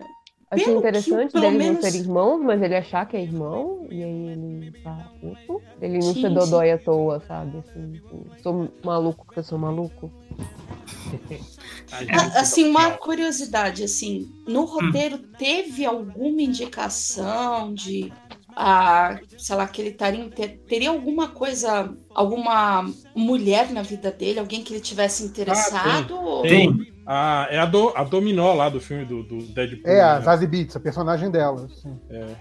Achei 0.52 0.66
Pelo 0.68 0.80
interessante 0.80 1.34
dele 1.34 1.58
menos- 1.58 1.76
não 1.76 1.82
ser 1.92 1.96
irmão, 1.98 2.42
mas 2.44 2.62
ele 2.62 2.76
achar 2.76 3.06
que 3.08 3.18
é 3.18 3.22
irmão, 3.22 3.88
e 3.92 4.04
aí 4.04 4.32
ele 4.32 4.72
tá 4.84 5.04
puto. 5.20 5.62
Ele 5.82 5.98
não 5.98 6.14
Sim, 6.14 6.22
ser 6.22 6.28
sim. 6.30 6.34
dodói 6.34 6.72
à 6.72 6.78
toa, 6.78 7.20
sabe? 7.28 7.58
Assim, 7.58 7.94
tipo, 7.98 8.26
sou 8.42 8.70
maluco 8.86 9.26
porque 9.26 9.40
eu 9.40 9.44
sou 9.44 9.58
maluco. 9.58 10.12
A- 11.92 12.40
Assim, 12.42 12.64
uma 12.66 12.92
curiosidade, 12.98 13.84
assim, 13.84 14.28
no 14.48 14.66
roteiro 14.66 15.18
teve 15.38 15.86
alguma 15.86 16.42
indicação 16.42 17.74
de, 17.74 18.12
ah, 18.56 19.20
sei 19.38 19.56
lá, 19.56 19.68
que 19.68 19.82
ele 19.82 19.92
taria, 19.92 20.30
ter- 20.30 20.60
teria 20.68 20.90
alguma 20.90 21.30
coisa, 21.30 21.96
alguma 22.16 22.90
mulher 23.16 23.72
na 23.72 23.82
vida 23.84 24.10
dele, 24.12 24.40
alguém 24.40 24.64
que 24.64 24.74
ele 24.74 24.82
tivesse 24.82 25.24
interessado? 25.24 26.16
ou- 26.16 26.42
Tem. 26.44 26.96
Ah, 27.08 27.48
é 27.52 27.60
a, 27.60 27.66
do, 27.68 27.90
a 27.96 28.04
Dominó 28.04 28.52
lá 28.56 28.68
do 28.68 28.82
filme 28.82 29.06
do, 29.06 29.22
do 29.22 29.38
Deadpool. 29.54 29.88
É, 29.92 30.02
a 30.02 30.16
né? 30.16 30.22
Zazie 30.26 30.48
Beats, 30.48 30.76
a 30.76 30.80
personagem 30.80 31.30
dela. 31.30 31.66
assim. 31.72 31.96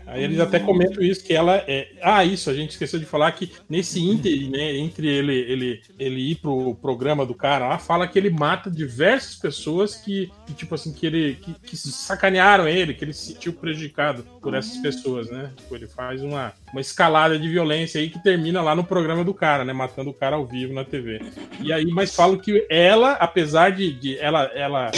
Aí 0.07 0.25
eles 0.25 0.41
até 0.41 0.59
comentam 0.59 1.03
isso, 1.03 1.23
que 1.23 1.35
ela 1.35 1.57
é. 1.69 1.87
Ah, 2.03 2.25
isso, 2.25 2.49
a 2.49 2.55
gente 2.55 2.71
esqueceu 2.71 2.99
de 2.99 3.05
falar 3.05 3.31
que 3.33 3.53
nesse 3.69 4.01
ínter, 4.01 4.49
né, 4.49 4.75
entre 4.79 5.07
ele, 5.07 5.35
ele, 5.35 5.83
ele 5.99 6.31
ir 6.31 6.37
pro 6.37 6.75
programa 6.77 7.27
do 7.27 7.35
cara 7.35 7.69
lá, 7.69 7.79
fala 7.79 8.09
que 8.09 8.19
ele 8.19 8.31
mata 8.31 8.71
diversas 8.71 9.35
pessoas 9.35 9.97
que, 9.97 10.33
que, 10.47 10.55
tipo 10.55 10.75
assim, 10.75 10.95
que 10.95 11.05
ele. 11.05 11.35
Que, 11.35 11.53
que 11.53 11.77
sacanearam 11.77 12.67
ele, 12.67 12.95
que 12.95 13.05
ele 13.05 13.13
se 13.13 13.35
sentiu 13.35 13.53
prejudicado 13.53 14.25
por 14.41 14.55
essas 14.55 14.79
pessoas, 14.79 15.29
né? 15.31 15.53
Tipo, 15.59 15.75
ele 15.77 15.87
faz 15.87 16.23
uma, 16.23 16.55
uma 16.75 16.81
escalada 16.81 17.39
de 17.39 17.49
violência 17.49 18.01
aí 18.01 18.11
que 18.11 18.21
termina 18.21 18.61
lá 18.61 18.75
no 18.75 18.83
programa 18.83 19.23
do 19.23 19.33
cara, 19.33 19.65
né? 19.65 19.73
Matando 19.73 20.11
o 20.11 20.15
cara 20.15 20.35
ao 20.35 20.45
vivo 20.45 20.75
na 20.75 20.85
TV. 20.85 21.21
E 21.61 21.73
aí, 21.73 21.87
mas 21.87 22.13
falam 22.13 22.37
que 22.37 22.67
ela, 22.69 23.13
apesar 23.13 23.71
de, 23.71 23.93
de 23.93 24.19
ela, 24.19 24.51
ela 24.57 24.91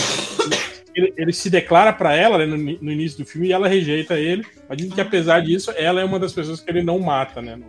ele, 0.94 1.12
ele 1.18 1.32
se 1.34 1.50
declara 1.50 1.92
pra 1.92 2.14
ela 2.16 2.38
né, 2.38 2.46
no, 2.46 2.56
no 2.56 2.90
início 2.90 3.18
do 3.18 3.26
filme 3.26 3.48
e 3.48 3.52
ela 3.52 3.68
rejeita 3.68 4.14
ele. 4.14 4.42
Mas 4.66 4.78
dizem 4.78 4.94
que 4.94 5.00
apesar 5.02 5.40
disso, 5.40 5.70
ela 5.76 6.00
é 6.00 6.04
uma 6.04 6.18
das 6.18 6.32
pessoas 6.32 6.60
que 6.60 6.70
ele 6.70 6.82
não 6.82 6.98
mata, 6.98 7.42
né? 7.42 7.56
no- 7.56 7.66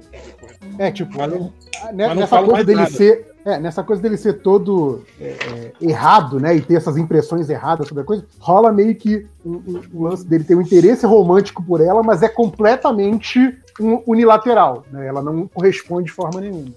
É, 0.80 0.90
tipo, 0.90 1.18
Mas 1.18 1.30
não- 1.30 1.54
né, 1.94 2.08
mas 2.08 2.16
nessa 2.16 2.28
falo 2.28 2.48
coisa 2.48 2.64
dele 2.64 2.80
nada. 2.80 2.92
ser. 2.92 3.28
É, 3.46 3.58
nessa 3.60 3.82
coisa 3.82 4.02
dele 4.02 4.18
ser 4.18 4.42
todo 4.42 5.06
é, 5.22 5.24
é, 5.28 5.72
errado, 5.82 6.38
né? 6.38 6.54
E 6.56 6.62
ter 6.62 6.76
essas 6.76 6.98
impressões 6.98 7.50
erradas 7.50 7.88
sobre 7.88 8.04
a 8.04 8.06
coisa, 8.06 8.26
rola 8.40 8.74
meio 8.74 8.94
que 8.94 9.26
o 9.46 9.52
um, 9.52 9.82
um 9.94 10.04
lance 10.04 10.28
dele 10.28 10.44
ter 10.44 10.56
um 10.56 10.62
interesse 10.62 11.06
romântico 11.06 11.64
por 11.64 11.80
ela, 11.80 12.04
mas 12.04 12.22
é 12.22 12.28
completamente 12.28 13.58
unilateral, 13.80 14.86
né? 14.92 15.08
Ela 15.08 15.22
não 15.22 15.48
corresponde 15.48 16.06
de 16.06 16.12
forma 16.12 16.42
nenhuma. 16.42 16.74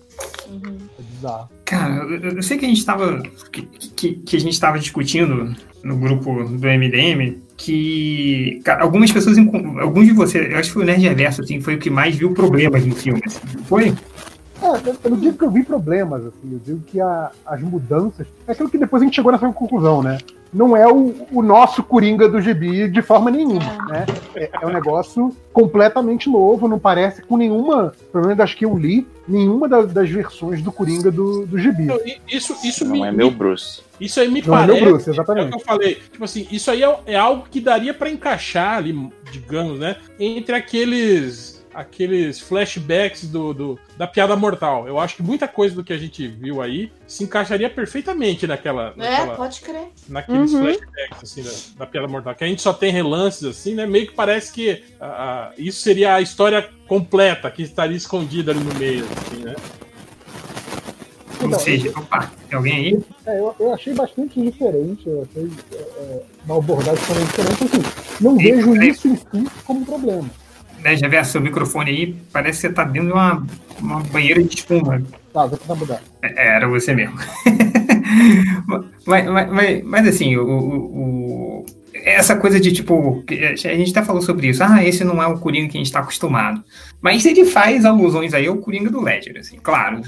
Uhum. 0.49 0.77
É 0.99 1.03
bizarro. 1.03 1.49
Cara, 1.65 1.95
eu, 2.05 2.37
eu 2.37 2.43
sei 2.43 2.59
que 2.59 2.67
a 2.67 2.69
gente 2.69 2.85
tava. 2.85 3.23
Que, 3.53 3.63
que, 3.63 4.15
que 4.15 4.37
a 4.37 4.41
gente 4.41 4.59
tava 4.59 4.79
discutindo 4.79 5.55
no 5.83 5.97
grupo 5.97 6.45
do 6.45 6.67
MDM 6.67 7.41
que 7.57 8.61
cara, 8.65 8.83
algumas 8.83 9.13
pessoas, 9.13 9.37
alguns 9.39 10.07
de 10.07 10.13
vocês, 10.13 10.51
eu 10.51 10.59
acho 10.59 10.69
que 10.69 10.75
foi 10.75 10.83
o 10.83 10.87
Nerd 10.87 11.03
Reverso, 11.03 11.43
assim, 11.43 11.61
foi 11.61 11.75
o 11.75 11.79
que 11.79 11.91
mais 11.91 12.17
viu 12.17 12.33
problemas 12.33 12.85
no 12.87 12.95
filme. 12.95 13.21
Assim, 13.27 13.41
foi? 13.65 13.95
É, 14.63 14.91
eu- 15.07 15.11
não 15.11 15.17
digo 15.19 15.39
que 15.39 15.45
eu 15.45 15.51
vi 15.51 15.63
problemas, 15.63 16.25
assim, 16.27 16.53
eu 16.53 16.59
digo 16.65 16.81
que 16.87 17.01
a- 17.01 17.31
as 17.47 17.61
mudanças. 17.63 18.27
É 18.47 18.53
aquilo 18.53 18.69
que 18.69 18.79
depois 18.79 19.03
a 19.03 19.05
gente 19.07 19.15
chegou 19.15 19.33
nessa 19.33 19.51
conclusão, 19.53 20.03
né? 20.03 20.19
Não 20.53 20.77
é 20.77 20.85
o, 20.87 21.15
o 21.33 21.43
nosso 21.43 21.81
Coringa 21.83 22.29
do 22.29 22.41
gibi 22.41 22.89
de 22.89 23.01
forma 23.03 23.31
nenhuma, 23.31 23.77
né? 23.89 24.05
É, 24.35 24.51
é 24.61 24.67
um 24.67 24.73
negócio 24.73 25.35
completamente 25.53 26.29
novo, 26.29 26.67
não 26.67 26.79
parece 26.79 27.23
com 27.23 27.37
nenhuma, 27.37 27.93
pelo 28.11 28.25
menos 28.25 28.37
das 28.39 28.53
que 28.53 28.65
eu 28.65 28.77
li, 28.77 29.07
nenhuma 29.29 29.69
das, 29.69 29.93
das 29.93 30.11
versões 30.11 30.61
do 30.61 30.73
Coringa 30.73 31.09
do, 31.11 31.47
do 31.47 31.57
gibi. 31.57 31.85
Então, 31.85 32.01
Isso, 32.29 32.57
isso 32.65 32.85
Não 32.85 32.93
me, 32.93 33.03
é 33.03 33.13
meu 33.13 33.31
me- 33.31 33.37
Bruce. 33.37 33.81
isso 34.01 34.19
aí 34.19 34.29
me 34.29 34.43
Não 34.43 34.55
é 34.55 34.59
parece. 34.67 34.81
meu 34.83 34.91
Bruce, 34.93 35.09
É 35.09 35.13
o 35.13 35.15
exatamente. 35.15 35.49
que 35.51 35.55
eu 35.55 35.61
falei. 35.61 35.95
Tipo 35.95 36.25
assim, 36.25 36.47
isso 36.51 36.69
aí 36.71 36.83
é, 36.83 36.99
é 37.07 37.17
algo 37.17 37.47
que 37.49 37.61
daria 37.61 37.95
pra 37.95 38.11
encaixar 38.11 38.79
ali, 38.79 39.09
digamos, 39.31 39.79
né? 39.79 39.97
Entre 40.19 40.55
aqueles. 40.57 41.60
Aqueles 41.73 42.41
flashbacks 42.41 43.29
do, 43.29 43.55
do- 43.55 43.79
da 43.97 44.07
piada 44.07 44.35
mortal. 44.35 44.89
Eu 44.89 44.99
acho 44.99 45.15
que 45.17 45.23
muita 45.23 45.47
coisa 45.47 45.75
do 45.75 45.85
que 45.85 45.93
a 45.93 45.99
gente 45.99 46.27
viu 46.27 46.61
aí 46.61 46.91
se 47.07 47.23
encaixaria 47.23 47.71
perfeitamente 47.71 48.47
naquela. 48.47 48.93
É, 48.97 49.01
naquela 49.01 49.37
pode 49.37 49.61
crer. 49.61 49.87
naqueles 50.09 50.53
Uhum. 50.53 50.61
flashbacks 50.61 51.23
assim, 51.23 51.43
da, 51.45 51.85
da 51.85 51.87
piada 51.87 52.09
mortal. 52.09 52.35
Que 52.35 52.43
a 52.43 52.47
gente 52.49 52.61
só 52.61 52.73
tem 52.73 52.91
relances 52.93 53.45
assim, 53.45 53.75
né? 53.75 53.87
Meio 53.87 54.09
que 54.09 54.15
parece 54.15 54.53
que 54.53 54.83
ah, 55.01 55.53
isso 55.57 55.81
seria 55.81 56.15
a 56.17 56.21
história 56.21 56.69
completa 56.89 57.49
que 57.51 57.63
estaria 57.63 57.97
escondida 57.97 58.51
ali 58.51 58.61
no 58.65 58.75
meio, 58.75 59.05
assim, 59.05 59.45
né? 59.45 59.55
Ou 61.41 61.47
Então, 61.47 61.59
seja, 61.61 61.91
opa, 61.97 62.31
tem 62.49 62.57
alguém 62.57 62.75
aí? 62.75 62.99
É, 63.27 63.39
eu, 63.39 63.55
eu 63.61 63.73
achei 63.73 63.95
bastante 63.95 64.41
diferente, 64.43 65.09
eu 65.09 65.23
achei 65.31 65.49
é, 65.73 65.77
é, 65.77 66.23
uma 66.45 66.59
abordagem 66.59 67.01
totalmente 67.07 67.29
diferente. 67.31 67.65
Assim, 67.65 68.25
não 68.25 68.37
Sim, 68.37 68.43
vejo 68.43 68.77
é. 68.77 68.87
isso 68.89 69.09
em 69.09 69.17
si 69.17 69.51
como 69.65 69.81
um 69.81 69.85
problema. 69.85 70.31
Nerd 70.83 71.01
Reverso, 71.03 71.33
seu 71.33 71.41
microfone 71.41 71.91
aí, 71.91 72.17
parece 72.33 72.61
que 72.61 72.69
você 72.69 72.73
tá 72.73 72.85
dentro 72.85 73.09
de 73.09 73.13
uma, 73.15 73.47
uma 73.81 74.01
banheira 74.01 74.43
de 74.43 74.55
espuma. 74.57 75.03
Tá, 75.33 75.47
vou 75.47 75.57
tentar 75.59 75.75
mudar. 75.75 76.01
É, 76.23 76.57
era 76.57 76.69
você 76.69 76.95
mesmo. 76.95 77.17
mas, 79.07 79.27
mas, 79.27 79.51
mas, 79.53 79.83
mas, 79.85 80.09
assim, 80.09 80.37
o, 80.37 80.45
o- 80.47 81.61
o- 81.61 81.67
essa 81.95 82.37
coisa 82.37 82.59
de 82.59 82.73
tipo. 82.73 83.23
A 83.29 83.55
gente 83.77 83.91
até 83.91 84.03
falou 84.05 84.23
sobre 84.23 84.49
isso. 84.49 84.63
Ah, 84.65 84.83
esse 84.85 85.05
não 85.05 85.23
é 85.23 85.27
o 85.27 85.39
Coringa 85.39 85.69
que 85.69 85.77
a 85.77 85.81
gente 85.81 85.93
tá 85.93 86.01
acostumado. 86.01 86.63
Mas 87.01 87.25
ele 87.25 87.45
faz 87.47 87.85
alusões 87.85 88.35
aí 88.35 88.47
ao 88.47 88.59
Coringa 88.59 88.91
do 88.91 89.01
Ledger, 89.03 89.39
assim, 89.39 89.57
claro. 89.59 90.03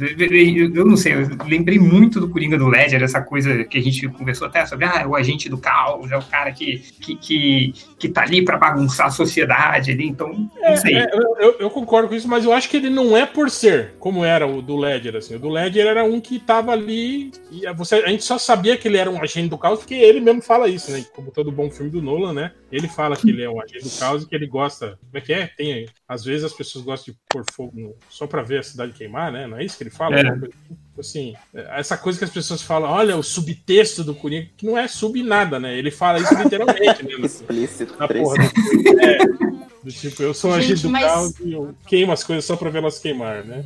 Eu, 0.74 0.84
não 0.84 0.96
sei, 0.96 1.14
eu 1.14 1.28
lembrei 1.46 1.78
muito 1.78 2.20
do 2.20 2.28
Coringa 2.28 2.58
do 2.58 2.68
Ledger, 2.68 3.02
essa 3.02 3.22
coisa 3.22 3.64
que 3.64 3.78
a 3.78 3.82
gente 3.82 4.06
conversou 4.08 4.46
até 4.46 4.64
sobre, 4.66 4.84
ah, 4.84 5.00
é 5.02 5.06
o 5.06 5.16
agente 5.16 5.48
do 5.48 5.56
caos, 5.56 6.10
é 6.12 6.16
o 6.16 6.22
cara 6.22 6.52
que, 6.52 6.78
que, 7.00 7.16
que, 7.16 7.72
que 7.98 8.08
tá 8.08 8.22
ali 8.22 8.44
pra 8.44 8.58
bagunçar 8.58 9.06
a 9.06 9.10
sociedade 9.10 9.90
ali, 9.92 10.06
então, 10.06 10.50
não 10.60 10.76
sei. 10.76 10.96
É, 10.96 11.10
eu, 11.14 11.36
eu- 11.40 11.56
eu 11.60 11.70
concordo 11.70 12.08
com 12.08 12.14
isso, 12.14 12.28
mas 12.28 12.44
eu 12.44 12.52
acho 12.52 12.68
que 12.68 12.76
ele 12.76 12.90
não 12.90 13.16
é 13.16 13.24
por 13.24 13.50
ser 13.50 13.94
como 13.98 14.24
era 14.24 14.46
o 14.46 14.60
do 14.60 14.76
Ledger. 14.76 15.16
Assim. 15.16 15.36
O 15.36 15.38
do 15.38 15.48
Ledger 15.48 15.86
era 15.86 16.04
um 16.04 16.20
que 16.20 16.38
tava 16.38 16.72
ali. 16.72 17.30
E 17.50 17.66
a- 17.66 17.72
você, 17.72 17.96
a 17.96 18.08
gente 18.08 18.24
só 18.24 18.36
sabia 18.38 18.76
que 18.76 18.86
ele 18.88 18.96
era 18.98 19.10
um 19.10 19.20
agente 19.22 19.48
do 19.48 19.58
caos, 19.58 19.78
porque 19.80 19.94
ele 19.94 20.20
mesmo 20.20 20.42
fala 20.42 20.68
isso, 20.68 20.90
né? 20.90 21.04
Como 21.14 21.30
todo 21.30 21.50
bom 21.52 21.70
filme 21.70 21.90
do 21.90 22.02
Nolan, 22.02 22.32
né? 22.32 22.52
Ele 22.70 22.88
fala 22.88 23.16
que 23.16 23.28
ele 23.30 23.42
é 23.42 23.50
um 23.50 23.60
agente 23.60 23.84
do 23.84 23.98
caos 23.98 24.22
e 24.22 24.28
que 24.28 24.34
ele 24.34 24.46
gosta. 24.46 24.98
Como 25.00 25.16
é 25.16 25.20
que 25.20 25.32
é? 25.32 25.46
Tem, 25.56 25.86
às 26.12 26.24
vezes 26.24 26.44
as 26.44 26.52
pessoas 26.52 26.84
gostam 26.84 27.12
de 27.12 27.18
pôr 27.28 27.44
fogo 27.52 27.72
no- 27.74 27.94
só 28.08 28.26
pra 28.26 28.42
ver 28.42 28.60
a 28.60 28.62
cidade 28.62 28.92
queimar, 28.92 29.32
né? 29.32 29.46
Não 29.46 29.56
é 29.58 29.64
isso 29.64 29.76
que 29.76 29.82
ele 29.84 29.90
fala? 29.90 30.16
É. 30.18 30.22
Coisa 30.24 30.46
assim. 30.46 30.52
Assim, 30.98 31.34
essa 31.54 31.96
coisa 31.96 32.18
que 32.18 32.24
as 32.24 32.30
pessoas 32.30 32.60
falam, 32.62 32.90
olha, 32.90 33.16
o 33.16 33.22
subtexto 33.22 34.04
do 34.04 34.14
Coringa, 34.14 34.48
que 34.56 34.66
não 34.66 34.76
é 34.76 34.86
sub 34.86 35.22
nada, 35.22 35.58
né? 35.58 35.76
Ele 35.76 35.90
fala 35.90 36.18
isso 36.20 36.34
literalmente, 36.34 37.02
né? 37.04 37.12
Explícito. 37.26 37.96
Na 37.98 38.06
porra 38.06 38.36
do. 38.38 38.52
É, 39.02 39.18
do 39.84 39.90
tipo, 39.90 40.22
eu 40.22 40.32
sou 40.32 40.52
Gente, 40.52 40.64
agente 40.64 40.82
do 40.82 40.90
mas- 40.90 41.04
caos 41.04 41.40
e 41.40 41.52
eu 41.54 41.74
queimo 41.86 42.12
as 42.12 42.22
coisas 42.22 42.44
só 42.44 42.54
pra 42.56 42.70
vê-las 42.70 42.98
queimar, 43.00 43.44
né? 43.44 43.64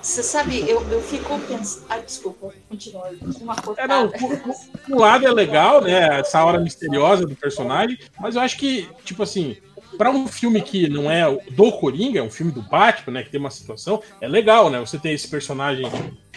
Você 0.00 0.22
sabe, 0.22 0.60
eu, 0.60 0.80
eu 0.92 1.00
fico 1.02 1.36
pensando. 1.40 1.86
Ai, 1.88 2.02
desculpa, 2.02 2.52
continua. 2.68 3.10
Uma 3.40 3.56
É, 3.76 3.88
não, 3.88 4.08
por, 4.08 4.38
por- 4.38 4.54
por 4.86 4.94
um 4.94 5.00
lado 5.00 5.26
é 5.26 5.32
legal, 5.32 5.80
né? 5.82 6.20
Essa 6.20 6.44
hora 6.44 6.60
misteriosa 6.60 7.26
do 7.26 7.34
personagem, 7.34 7.98
mas 8.20 8.36
eu 8.36 8.42
acho 8.42 8.56
que, 8.56 8.88
tipo 9.04 9.24
assim, 9.24 9.56
pra 9.96 10.10
um 10.10 10.26
filme 10.26 10.60
que 10.60 10.88
não 10.88 11.10
é 11.10 11.24
do 11.50 11.72
Coringa, 11.72 12.20
é 12.20 12.22
um 12.22 12.30
filme 12.30 12.52
do 12.52 12.62
Batman, 12.62 13.14
né? 13.14 13.22
Que 13.22 13.30
tem 13.30 13.40
uma 13.40 13.50
situação, 13.50 14.02
é 14.20 14.28
legal, 14.28 14.70
né? 14.70 14.80
Você 14.80 14.98
tem 14.98 15.12
esse 15.12 15.28
personagem 15.28 15.86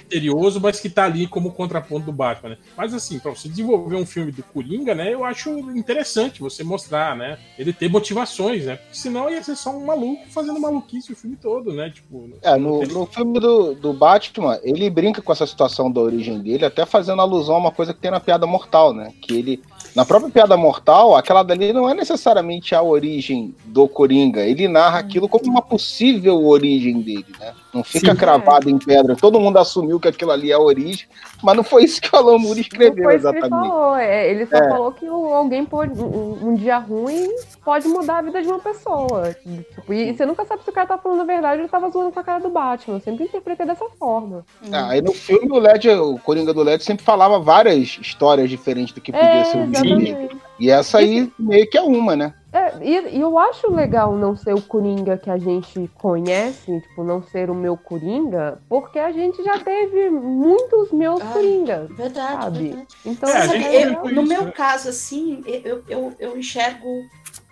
misterioso, 0.09 0.59
mas 0.59 0.79
que 0.79 0.89
tá 0.89 1.05
ali 1.05 1.27
como 1.27 1.51
contraponto 1.51 2.07
do 2.07 2.11
Batman, 2.11 2.49
né? 2.49 2.57
Mas 2.75 2.93
assim, 2.93 3.19
pra 3.19 3.31
você 3.31 3.47
desenvolver 3.47 3.95
um 3.95 4.05
filme 4.05 4.31
do 4.31 4.41
Coringa, 4.41 4.95
né? 4.95 5.13
Eu 5.13 5.23
acho 5.23 5.49
interessante 5.77 6.41
você 6.41 6.63
mostrar, 6.63 7.15
né? 7.15 7.37
Ele 7.57 7.71
ter 7.71 7.89
motivações, 7.89 8.65
né? 8.65 8.77
Porque 8.77 8.97
senão 8.97 9.29
ia 9.29 9.43
ser 9.43 9.55
só 9.55 9.69
um 9.69 9.85
maluco 9.85 10.27
fazendo 10.29 10.59
maluquice 10.59 11.13
o 11.13 11.15
filme 11.15 11.35
todo, 11.35 11.71
né? 11.71 11.91
Tipo. 11.91 12.29
É, 12.41 12.57
no, 12.57 12.81
no 12.81 13.05
filme 13.05 13.39
do, 13.39 13.75
do 13.75 13.93
Batman, 13.93 14.59
ele 14.63 14.89
brinca 14.89 15.21
com 15.21 15.31
essa 15.31 15.45
situação 15.45 15.91
da 15.91 16.01
origem 16.01 16.41
dele, 16.41 16.65
até 16.65 16.85
fazendo 16.85 17.21
alusão 17.21 17.55
a 17.55 17.59
uma 17.59 17.71
coisa 17.71 17.93
que 17.93 17.99
tem 17.99 18.11
na 18.11 18.19
Piada 18.19 18.47
Mortal, 18.47 18.93
né? 18.93 19.13
Que 19.21 19.37
ele, 19.37 19.61
na 19.95 20.05
própria 20.05 20.31
Piada 20.31 20.55
Mortal, 20.55 21.15
aquela 21.15 21.43
dali 21.43 21.73
não 21.73 21.89
é 21.89 21.93
necessariamente 21.93 22.75
a 22.75 22.81
origem 22.81 23.53
do 23.65 23.87
Coringa, 23.87 24.41
ele 24.41 24.67
narra 24.67 24.99
aquilo 24.99 25.27
como 25.27 25.45
uma 25.45 25.61
possível 25.61 26.45
origem 26.45 27.01
dele, 27.01 27.25
né? 27.39 27.53
Não 27.73 27.83
fica 27.83 28.11
Sim. 28.13 28.17
cravado 28.17 28.67
em 28.69 28.79
pedra. 28.79 29.15
Todo 29.15 29.39
mundo 29.39 29.57
assumiu 29.59 29.99
que 29.99 30.07
aquilo 30.07 30.31
ali 30.31 30.51
é 30.51 30.55
a 30.55 30.59
origem, 30.59 31.07
mas 31.43 31.55
não 31.55 31.63
foi 31.63 31.83
isso 31.83 32.01
que 32.01 32.09
o 32.13 32.17
Alan 32.17 32.39
Moore 32.39 32.55
Não 32.55 32.61
escreveu 32.61 33.03
foi 33.03 33.15
isso 33.15 33.23
que 33.23 33.29
ele 33.29 33.37
exatamente. 33.45 33.69
falou. 33.69 33.95
é, 33.95 34.31
ele 34.31 34.45
só 34.47 34.55
É. 34.57 34.69
falou 34.69 34.91
que 34.91 35.05
alguém 35.07 35.65
pode. 35.65 35.99
Um, 36.01 36.49
um 36.49 36.55
dia 36.55 36.77
ruim 36.79 37.27
pode 37.63 37.87
mudar 37.87 38.17
a 38.17 38.21
vida 38.23 38.41
de 38.41 38.47
uma 38.47 38.57
pessoa. 38.59 39.35
Tipo, 39.75 39.93
e 39.93 40.11
você 40.13 40.25
nunca 40.25 40.45
sabe 40.45 40.63
se 40.63 40.69
o 40.69 40.73
cara 40.73 40.87
tá 40.87 40.97
falando 40.97 41.21
a 41.21 41.25
verdade 41.25 41.57
ou 41.57 41.61
ele 41.61 41.69
tava 41.69 41.89
zoando 41.91 42.11
com 42.11 42.19
a 42.19 42.23
cara 42.23 42.39
do 42.39 42.49
Batman. 42.49 42.95
Eu 42.97 43.01
sempre 43.01 43.25
interpretei 43.25 43.65
dessa 43.67 43.85
forma. 43.99 44.43
Ah, 44.71 44.89
aí 44.89 45.01
no 45.01 45.13
filme 45.13 45.51
o 45.51 45.59
Led, 45.59 45.87
o 45.89 46.17
Coringa 46.19 46.53
do 46.53 46.63
Led 46.63 46.83
sempre 46.83 47.05
falava 47.05 47.39
várias 47.39 47.99
histórias 48.01 48.49
diferentes 48.49 48.93
do 48.93 49.01
que 49.01 49.11
podia 49.11 49.27
É, 49.27 49.43
ser 49.43 49.57
o 49.59 49.75
filme 49.75 50.09
exatamente. 50.09 50.37
E 50.59 50.69
essa 50.71 50.97
aí 50.97 51.31
meio 51.37 51.69
que 51.69 51.77
é 51.77 51.81
uma, 51.81 52.15
né? 52.15 52.33
É, 52.51 52.83
e, 52.83 53.17
e 53.17 53.21
eu 53.21 53.37
acho 53.37 53.71
legal 53.71 54.15
não 54.15 54.35
ser 54.35 54.55
o 54.55 54.61
Coringa 54.61 55.17
que 55.17 55.29
a 55.29 55.37
gente 55.37 55.87
conhece, 56.01 56.81
tipo, 56.81 57.03
não 57.03 57.21
ser 57.21 57.49
o 57.51 57.53
meu 57.55 57.77
Coringa, 57.77 58.59
porque 58.67 58.97
a 58.97 59.11
gente 59.11 59.43
já 59.43 59.59
teve 59.59 60.09
muitos 60.09 60.91
meus 60.91 61.21
Ah, 61.21 61.33
Coringas. 61.33 61.89
Verdade, 61.91 62.41
Sabe? 62.41 62.63
verdade. 62.69 62.87
Então, 63.05 63.29
É, 63.29 63.41
Sabe, 63.41 63.75
eu- 63.75 64.03
no 64.11 64.21
isso, 64.23 64.29
meu 64.33 64.45
né? 64.45 64.51
caso, 64.51 64.89
assim, 64.89 65.43
eu, 65.45 65.83
eu, 65.87 66.13
eu 66.19 66.37
enxergo 66.37 66.87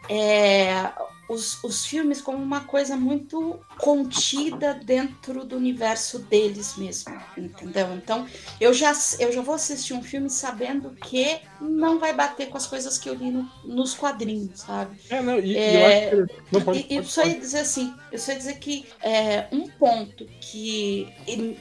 é, 0.10 0.72
os, 1.30 1.64
os 1.64 1.86
filmes 1.86 2.22
como 2.22 2.38
uma 2.42 2.62
coisa 2.62 2.96
muito 2.96 3.60
contida 3.78 4.74
dentro 4.74 5.46
do 5.46 5.58
universo 5.58 6.20
deles 6.20 6.76
mesmo, 6.78 7.14
entendeu? 7.38 7.88
Então, 7.96 8.26
eu 8.60 8.74
já, 8.74 8.94
eu 9.20 9.32
já 9.32 9.42
vou 9.42 9.56
assistir 9.56 9.94
um 9.94 10.02
filme 10.04 10.30
sabendo 10.30 10.92
que 10.96 11.40
não 11.60 12.00
vai 12.00 12.14
bater 12.14 12.48
com 12.50 12.58
as 12.58 12.66
coisas 12.68 12.98
que 12.98 13.10
eu 13.10 13.14
li 13.14 13.32
no- 13.32 13.50
nos 13.66 13.94
quadrinhos, 13.94 14.62
sabe? 14.62 14.98
É, 15.10 15.22
não, 15.22 15.40
e, 15.40 15.56
É, 15.58 15.76
eu 15.76 15.86
acho 15.86 16.10
que. 16.10 16.34
Não, 16.52 16.62
pode, 16.62 16.80
E, 16.80 16.96
pode- 16.96 17.08
só 17.08 17.26
ia 17.26 17.40
dizer 17.40 17.60
assim, 17.60 17.94
eu 18.12 18.20
só 18.20 18.32
ia 18.32 18.38
dizer 18.38 18.60
que 18.60 18.86
é, 19.02 19.48
um 19.52 19.68
ponto 19.70 20.26
que 20.40 21.08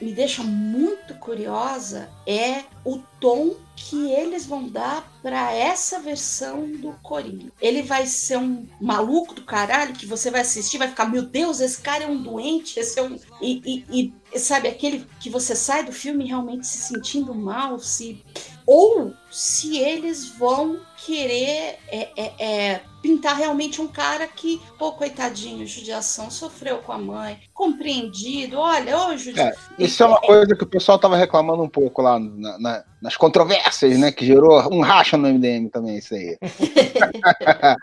me 0.01 0.13
deixa 0.13 0.43
muito 0.43 1.15
curiosa 1.19 2.09
é 2.27 2.65
o 2.85 2.99
tom 3.21 3.55
que 3.77 4.11
eles 4.11 4.47
vão 4.47 4.69
dar 4.69 5.07
para 5.23 5.53
essa 5.53 6.01
versão 6.01 6.67
do 6.73 6.93
Coringa. 7.03 7.53
Ele 7.61 7.83
vai 7.83 8.07
ser 8.07 8.39
um 8.39 8.67
maluco 8.81 9.35
do 9.35 9.45
caralho 9.45 9.93
que 9.95 10.07
você 10.07 10.31
vai 10.31 10.41
assistir, 10.41 10.79
vai 10.79 10.89
ficar, 10.89 11.05
meu 11.07 11.23
Deus, 11.23 11.61
esse 11.61 11.81
cara 11.81 12.05
é 12.05 12.07
um 12.09 12.21
doente, 12.23 12.81
esse 12.81 12.99
é 12.99 13.03
um. 13.03 13.19
E, 13.41 13.85
e- 13.93 14.13
e, 14.33 14.39
sabe, 14.39 14.67
aquele 14.67 15.07
que 15.21 15.29
você 15.31 15.55
sai 15.55 15.85
do 15.85 15.93
filme 15.93 16.27
realmente 16.27 16.67
se 16.67 16.79
sentindo 16.79 17.35
mal, 17.35 17.79
se. 17.79 18.25
Ou 18.67 19.15
se 19.31 19.79
eles 19.79 20.31
vão 20.31 20.81
querer 21.05 21.79
é, 21.87 22.11
é, 22.17 22.35
é, 22.39 22.83
pintar 23.07 23.37
realmente 23.37 23.81
um 23.81 23.87
cara 23.87 24.27
que, 24.27 24.61
pô, 24.77 24.91
coitadinho, 24.91 25.65
judiação, 25.65 26.29
sofreu 26.29 26.79
com 26.79 26.91
a 26.91 26.99
mãe, 26.99 27.39
compreendido, 27.55 28.59
olha, 28.59 28.99
ô, 28.99 29.17
judiação. 29.17 29.63
É, 29.79 29.85
Isso 29.85 30.03
é 30.03 30.07
uma 30.07 30.21
coisa 30.21 30.57
que 30.57 30.65
o 30.65 30.67
pessoal 30.67 30.99
tava 30.99 31.17
reclamando 31.17 31.63
um 31.63 31.69
pouco 31.69 32.03
lá 32.03 32.19
na- 32.19 32.59
na- 32.59 32.85
nas 33.01 33.17
controvérsias, 33.17 33.97
né? 33.97 34.11
Que 34.11 34.27
gerou 34.27 34.59
um 34.75 34.81
racha 34.81 35.17
no 35.17 35.29
MDM 35.29 35.69
também, 35.69 35.99
isso 35.99 36.15
aí. 36.15 36.37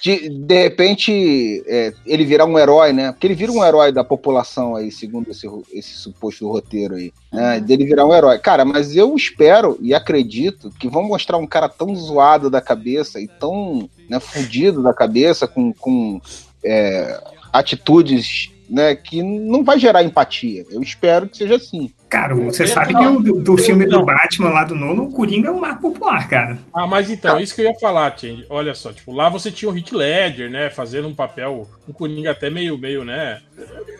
de, 0.00 0.28
de 0.30 0.62
repente, 0.62 1.62
é, 1.66 1.92
ele 2.06 2.24
virar 2.24 2.44
um 2.46 2.58
herói, 2.58 2.92
né? 2.92 3.12
Porque 3.12 3.26
ele 3.26 3.34
vira 3.34 3.52
um 3.52 3.64
herói 3.64 3.92
da 3.92 4.04
população 4.04 4.76
aí, 4.76 4.90
segundo 4.90 5.30
esse, 5.30 5.46
esse 5.72 5.94
suposto 5.94 6.48
roteiro 6.48 6.94
aí. 6.94 7.12
Né? 7.32 7.60
Dele 7.60 7.84
virar 7.84 8.06
um 8.06 8.14
herói. 8.14 8.38
Cara, 8.38 8.64
mas 8.64 8.96
eu 8.96 9.14
espero 9.14 9.76
e 9.80 9.94
acredito 9.94 10.70
que 10.78 10.88
vão 10.88 11.02
mostrar 11.02 11.36
um 11.36 11.46
cara 11.46 11.68
tão 11.68 11.94
zoado 11.94 12.48
da 12.48 12.60
cabeça 12.60 13.20
e 13.20 13.28
tão 13.28 13.88
né, 14.08 14.20
fudido 14.20 14.82
da 14.82 14.92
cabeça, 14.92 15.46
com, 15.46 15.72
com 15.72 16.20
é, 16.64 17.20
atitudes 17.52 18.50
né, 18.68 18.94
que 18.94 19.22
não 19.22 19.62
vai 19.62 19.78
gerar 19.78 20.02
empatia. 20.02 20.64
Eu 20.70 20.82
espero 20.82 21.28
que 21.28 21.36
seja 21.36 21.56
assim. 21.56 21.92
Cara, 22.14 22.32
você 22.34 22.62
Eu 22.62 22.68
sabe 22.68 22.92
não- 22.92 23.00
que 23.22 23.30
o 23.30 23.34
do, 23.34 23.40
do 23.42 23.56
filme 23.58 23.84
do 23.86 23.90
não. 23.98 24.04
Batman 24.04 24.50
lá 24.50 24.62
do 24.62 24.74
nono, 24.76 25.02
o 25.04 25.10
Coringa 25.12 25.48
é 25.48 25.50
um 25.50 25.58
marco 25.58 25.82
popular, 25.90 26.28
cara. 26.28 26.58
Ah, 26.72 26.86
mas 26.86 27.10
então, 27.10 27.40
isso 27.40 27.52
que 27.54 27.60
eu 27.60 27.64
ia 27.66 27.74
falar, 27.80 28.16
Change. 28.16 28.46
Olha 28.48 28.72
só, 28.72 28.92
tipo, 28.92 29.12
lá 29.12 29.28
você 29.28 29.50
tinha 29.50 29.68
o 29.68 29.76
Heath 29.76 29.90
Ledger, 29.90 30.48
né, 30.48 30.70
fazendo 30.70 31.08
um 31.08 31.14
papel, 31.14 31.68
um 31.88 31.92
Coringa 31.92 32.30
até 32.30 32.48
meio, 32.48 32.78
meio, 32.78 33.04
né, 33.04 33.42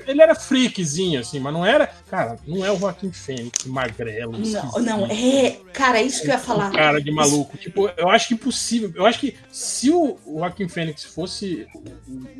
ele 0.06 0.22
era 0.22 0.34
freakzinho, 0.34 1.18
assim, 1.20 1.40
mas 1.40 1.52
não 1.52 1.66
era, 1.66 1.88
cara, 2.08 2.36
não 2.46 2.64
é 2.64 2.70
o 2.70 2.78
Joaquim 2.78 3.10
Fênix, 3.10 3.64
magrelo, 3.66 4.32
Não, 4.32 4.42
esquisito, 4.42 4.80
não, 4.80 5.06
é. 5.06 5.56
Cara, 5.72 6.00
isso 6.00 6.22
que 6.22 6.28
eu 6.28 6.32
ia 6.32 6.38
falar. 6.38 6.70
cara 6.70 7.00
de 7.00 7.10
maluco. 7.10 7.56
Tipo, 7.58 7.90
eu 7.96 8.08
acho 8.08 8.28
que 8.28 8.34
impossível, 8.34 8.92
eu 8.94 9.06
acho 9.06 9.18
que 9.18 9.34
se 9.50 9.90
o 9.90 10.16
Joaquim 10.24 10.68
Fênix 10.68 11.02
fosse 11.04 11.66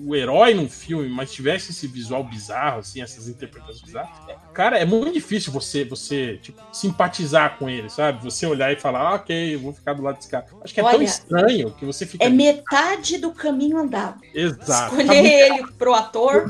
o, 0.07 0.11
o 0.11 0.15
herói 0.17 0.55
num 0.55 0.69
filme, 0.69 1.09
mas 1.09 1.33
tivesse 1.33 1.73
esse 1.73 1.87
visual 1.89 2.23
bizarro, 2.23 2.79
assim, 2.81 3.03
essas 3.03 3.29
interpretações 3.29 3.81
bizarras, 3.83 4.11
é, 4.29 4.37
cara, 4.53 4.79
é 4.79 4.85
muito 4.85 5.13
difícil 5.13 5.53
você, 5.53 5.64
você 5.85 6.37
tipo, 6.43 6.61
simpatizar 6.73 7.57
com 7.59 7.71
ele, 7.71 7.89
sabe? 7.89 8.23
Você 8.23 8.45
olhar 8.47 8.71
e 8.73 8.77
falar, 8.77 9.01
ah, 9.01 9.15
ok, 9.15 9.55
eu 9.55 9.61
vou 9.61 9.73
ficar 9.73 9.95
do 9.95 10.03
lado 10.03 10.17
desse 10.17 10.29
cara. 10.29 10.45
Acho 10.63 10.75
que 10.75 10.81
é 10.81 10.83
tão 10.83 10.93
Olha, 10.95 11.05
estranho 11.05 11.71
que 11.71 11.87
você 11.87 12.05
fica. 12.05 12.23
É 12.25 12.29
metade 12.29 13.17
do 13.19 13.33
caminho 13.33 13.79
andado. 13.79 14.21
Exato. 14.35 14.95
Escolher 15.01 15.07
Tá 15.07 15.15
muito- 15.15 15.65
ele 15.65 15.73
pro 15.79 15.95
ator. 15.95 16.47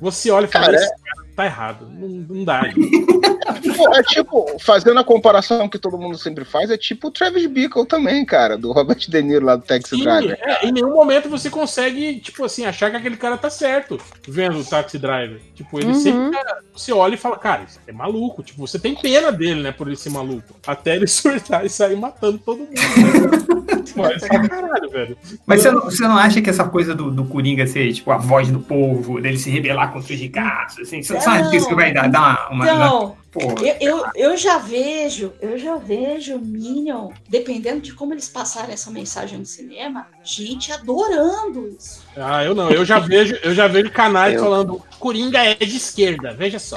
Você 0.00 0.30
olha 0.30 0.44
e 0.44 0.48
fala, 0.48 0.66
Cara, 0.66 0.76
esse 0.76 0.88
cara 0.88 1.27
tá 1.38 1.44
errado. 1.46 1.88
Não, 1.88 2.08
não 2.08 2.44
dá. 2.44 2.62
Pô, 3.76 3.94
É 3.94 4.02
tipo, 4.02 4.56
fazendo 4.60 4.98
a 4.98 5.04
comparação 5.04 5.68
que 5.68 5.78
todo 5.78 5.96
mundo 5.96 6.18
sempre 6.18 6.44
faz, 6.44 6.68
é 6.70 6.76
tipo 6.76 7.08
o 7.08 7.10
Travis 7.10 7.46
Bickle 7.46 7.86
também, 7.86 8.24
cara, 8.24 8.58
do 8.58 8.72
Robert 8.72 8.98
De 9.08 9.22
Niro 9.22 9.46
lá 9.46 9.54
do 9.56 9.62
Taxi 9.62 9.90
Sim, 9.96 10.02
Driver. 10.02 10.36
é, 10.42 10.66
em 10.66 10.72
nenhum 10.72 10.92
momento 10.92 11.28
você 11.28 11.48
consegue, 11.48 12.18
tipo 12.20 12.44
assim, 12.44 12.64
achar 12.66 12.90
que 12.90 12.96
aquele 12.96 13.16
cara 13.16 13.38
tá 13.38 13.48
certo 13.48 13.98
vendo 14.26 14.58
o 14.58 14.64
Taxi 14.64 14.98
Driver. 14.98 15.40
Tipo, 15.54 15.78
ele 15.78 15.88
Uhum. 15.88 15.94
sempre. 15.94 16.30
tá- 16.32 16.58
Você 16.74 16.92
olha 16.92 17.14
e 17.14 17.18
fala, 17.18 17.36
cara, 17.38 17.62
isso 17.68 17.78
é 17.86 17.92
maluco. 17.92 18.42
Tipo, 18.42 18.60
você 18.66 18.78
tem 18.78 18.94
pena 18.94 19.30
dele, 19.32 19.62
né, 19.62 19.72
por 19.72 19.86
ele 19.88 19.96
ser 19.96 20.10
maluco. 20.10 20.54
Até 20.66 20.96
ele 20.96 21.06
surtar 21.08 21.64
e 21.64 21.68
sair 21.68 21.96
matando 21.96 22.38
todo 22.38 22.58
mundo. 22.58 22.70
Né? 22.70 23.82
Mas 23.96 24.22
é 24.22 24.28
caralho, 24.28 24.90
velho. 24.90 25.16
Mas 25.46 25.62
você 25.62 25.70
não, 25.70 25.80
você 25.82 26.02
não 26.04 26.16
acha 26.16 26.40
que 26.40 26.48
essa 26.50 26.64
coisa 26.64 26.94
do, 26.94 27.10
do 27.10 27.24
Coringa 27.24 27.66
ser, 27.66 27.92
tipo, 27.92 28.10
a 28.12 28.16
voz 28.16 28.48
do 28.48 28.60
povo, 28.60 29.20
dele 29.20 29.38
se 29.38 29.50
rebelar 29.50 29.92
contra 29.92 30.12
os 30.12 30.20
ricaços, 30.20 30.80
assim, 30.86 31.02
você 31.02 31.14
não 31.28 31.40
acha 31.40 31.50
que 31.50 31.56
isso 31.56 31.74
vai 31.76 31.92
dar, 31.92 32.08
dar 32.08 32.48
uma... 32.50 32.64
uma 32.64 32.64
Então, 32.64 33.17
porra. 33.32 33.54
eu, 33.62 33.76
eu, 33.80 34.04
eu 34.14 34.36
já 34.36 34.58
vejo, 34.58 35.32
eu 35.40 35.58
já 35.58 35.76
vejo 35.76 36.36
o 36.36 36.40
Minion, 36.40 37.10
dependendo 37.28 37.80
de 37.80 37.92
como 37.92 38.12
eles 38.14 38.28
passarem 38.28 38.72
essa 38.74 38.90
mensagem 38.90 39.38
no 39.38 39.44
cinema, 39.46 40.06
gente 40.24 40.72
adorando 40.72 41.68
isso. 41.68 42.02
Ah, 42.16 42.44
eu 42.44 42.54
não. 42.54 42.70
Eu 42.70 42.84
já 42.84 42.98
vejo, 42.98 43.36
eu 43.42 43.54
já 43.54 43.66
vejo 43.68 43.90
canais 43.90 44.34
Eu- 44.34 44.40
falando 44.42 44.82
Coringa 44.98 45.38
é 45.44 45.54
de 45.54 45.76
esquerda, 45.76 46.34
veja 46.34 46.58
só. 46.58 46.74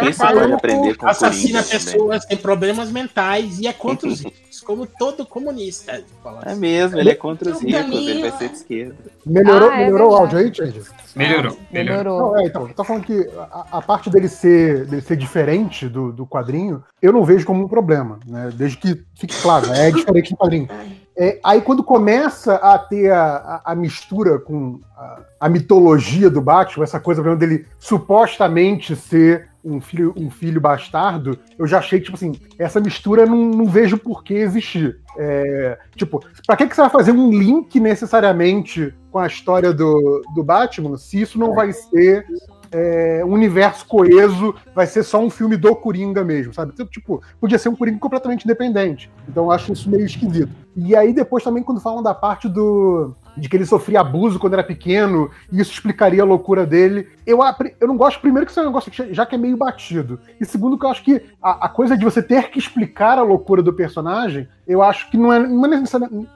Quem 0.00 0.12
pode 0.12 0.52
aprender 0.52 0.96
com 0.96 1.06
o 1.06 1.08
assassina 1.08 1.62
Coringa 1.62 1.78
pessoas, 1.80 2.24
tem 2.26 2.36
problemas 2.36 2.90
mentais 2.90 3.58
e 3.58 3.66
é 3.66 3.72
contra 3.72 4.08
os 4.08 4.20
ricos, 4.20 4.60
como 4.60 4.86
todo 4.86 5.24
comunista. 5.26 5.92
É 5.92 6.02
assim. 6.50 6.60
mesmo, 6.60 6.98
ele 6.98 7.10
é 7.10 7.14
contra 7.14 7.50
os 7.50 7.60
No 7.60 7.66
ricos, 7.66 7.82
caminho, 7.82 8.10
ele 8.10 8.20
vai 8.22 8.30
né? 8.30 8.36
ser 8.38 8.48
de 8.48 8.54
esquerda. 8.56 8.96
Melhorou, 9.24 9.70
Ah, 9.70 9.74
é 9.80 9.84
melhorou 9.84 10.12
o 10.12 10.14
áudio 10.16 10.38
aí, 10.38 10.54
Change? 10.54 10.82
Melhorou, 11.16 11.56
melhorou. 11.70 11.96
Melhorou. 12.04 12.18
Não, 12.34 12.40
é, 12.40 12.46
então, 12.46 12.68
eu 12.68 12.74
tô 12.74 12.84
falando 12.84 13.04
que 13.04 13.26
a, 13.38 13.66
a 13.78 13.82
parte 13.84 14.10
dele 14.10 14.28
ser, 14.28 14.86
dele 14.86 15.02
ser 15.02 15.16
diferente 15.16 15.88
do, 15.88 16.12
do 16.12 16.26
quadrinho, 16.26 16.82
eu 17.00 17.12
não 17.12 17.24
vejo 17.24 17.46
como 17.46 17.64
um 17.64 17.68
problema, 17.68 18.18
né? 18.26 18.50
Desde 18.54 18.76
que 18.76 19.04
fique 19.14 19.40
claro, 19.40 19.72
é 19.72 19.90
diferente 19.90 20.30
do 20.30 20.36
quadrinho. 20.36 20.68
É, 21.16 21.38
aí 21.44 21.60
quando 21.60 21.84
começa 21.84 22.56
a 22.56 22.76
ter 22.76 23.12
a, 23.12 23.36
a, 23.36 23.72
a 23.72 23.74
mistura 23.74 24.38
com 24.38 24.80
a, 24.96 25.20
a 25.40 25.48
mitologia 25.48 26.28
do 26.28 26.40
Batman, 26.40 26.82
essa 26.82 26.98
coisa 26.98 27.20
exemplo, 27.20 27.38
dele 27.38 27.66
supostamente 27.78 28.96
ser 28.96 29.48
um 29.64 29.80
filho, 29.80 30.12
um 30.16 30.28
filho 30.30 30.60
bastardo, 30.60 31.38
eu 31.58 31.66
já 31.66 31.78
achei 31.78 32.00
tipo 32.00 32.16
assim, 32.16 32.38
essa 32.58 32.80
mistura 32.80 33.24
não, 33.24 33.36
não 33.36 33.64
vejo 33.64 33.96
por 33.96 34.22
que 34.22 34.34
existir. 34.34 35.00
É, 35.16 35.78
tipo, 35.94 36.22
pra 36.46 36.56
que, 36.56 36.66
que 36.66 36.74
você 36.74 36.82
vai 36.82 36.90
fazer 36.90 37.12
um 37.12 37.30
link 37.30 37.78
necessariamente 37.78 38.92
com 39.10 39.18
a 39.18 39.26
história 39.26 39.72
do, 39.72 40.22
do 40.34 40.42
Batman 40.42 40.96
se 40.96 41.20
isso 41.20 41.38
não 41.38 41.54
vai 41.54 41.72
ser 41.72 42.26
é, 42.74 43.24
um 43.24 43.30
universo 43.30 43.86
coeso, 43.86 44.52
vai 44.74 44.84
ser 44.84 45.04
só 45.04 45.20
um 45.20 45.30
filme 45.30 45.56
do 45.56 45.76
Coringa 45.76 46.24
mesmo, 46.24 46.52
sabe? 46.52 46.72
Então, 46.74 46.84
Tipo, 46.86 47.22
podia 47.40 47.58
ser 47.58 47.68
um 47.68 47.76
Coringa 47.76 47.98
completamente 48.00 48.44
independente. 48.44 49.10
Então 49.28 49.44
eu 49.44 49.50
acho 49.52 49.72
isso 49.72 49.88
meio 49.88 50.04
esquisito. 50.04 50.50
E 50.76 50.96
aí 50.96 51.12
depois 51.12 51.44
também 51.44 51.62
quando 51.62 51.80
falam 51.80 52.02
da 52.02 52.12
parte 52.12 52.48
do 52.48 53.14
de 53.36 53.48
que 53.48 53.56
ele 53.56 53.66
sofria 53.66 54.00
abuso 54.00 54.38
quando 54.38 54.54
era 54.54 54.62
pequeno, 54.62 55.30
e 55.50 55.60
isso 55.60 55.72
explicaria 55.72 56.22
a 56.22 56.26
loucura 56.26 56.66
dele. 56.66 57.08
Eu, 57.26 57.40
eu 57.80 57.88
não 57.88 57.96
gosto, 57.96 58.20
primeiro, 58.20 58.46
que 58.46 58.52
isso 58.52 58.60
é 58.60 58.62
um 58.62 58.66
negócio 58.66 58.90
que 58.90 59.12
já 59.12 59.26
que 59.26 59.34
é 59.34 59.38
meio 59.38 59.56
batido. 59.56 60.20
E 60.40 60.44
segundo, 60.44 60.78
que 60.78 60.84
eu 60.84 60.90
acho 60.90 61.02
que 61.02 61.22
a, 61.42 61.66
a 61.66 61.68
coisa 61.68 61.96
de 61.96 62.04
você 62.04 62.22
ter 62.22 62.50
que 62.50 62.58
explicar 62.58 63.18
a 63.18 63.22
loucura 63.22 63.62
do 63.62 63.72
personagem, 63.72 64.48
eu 64.66 64.82
acho 64.82 65.10
que 65.10 65.16
não 65.16 65.32
é, 65.32 65.38
não 65.38 65.64
é 65.66 65.80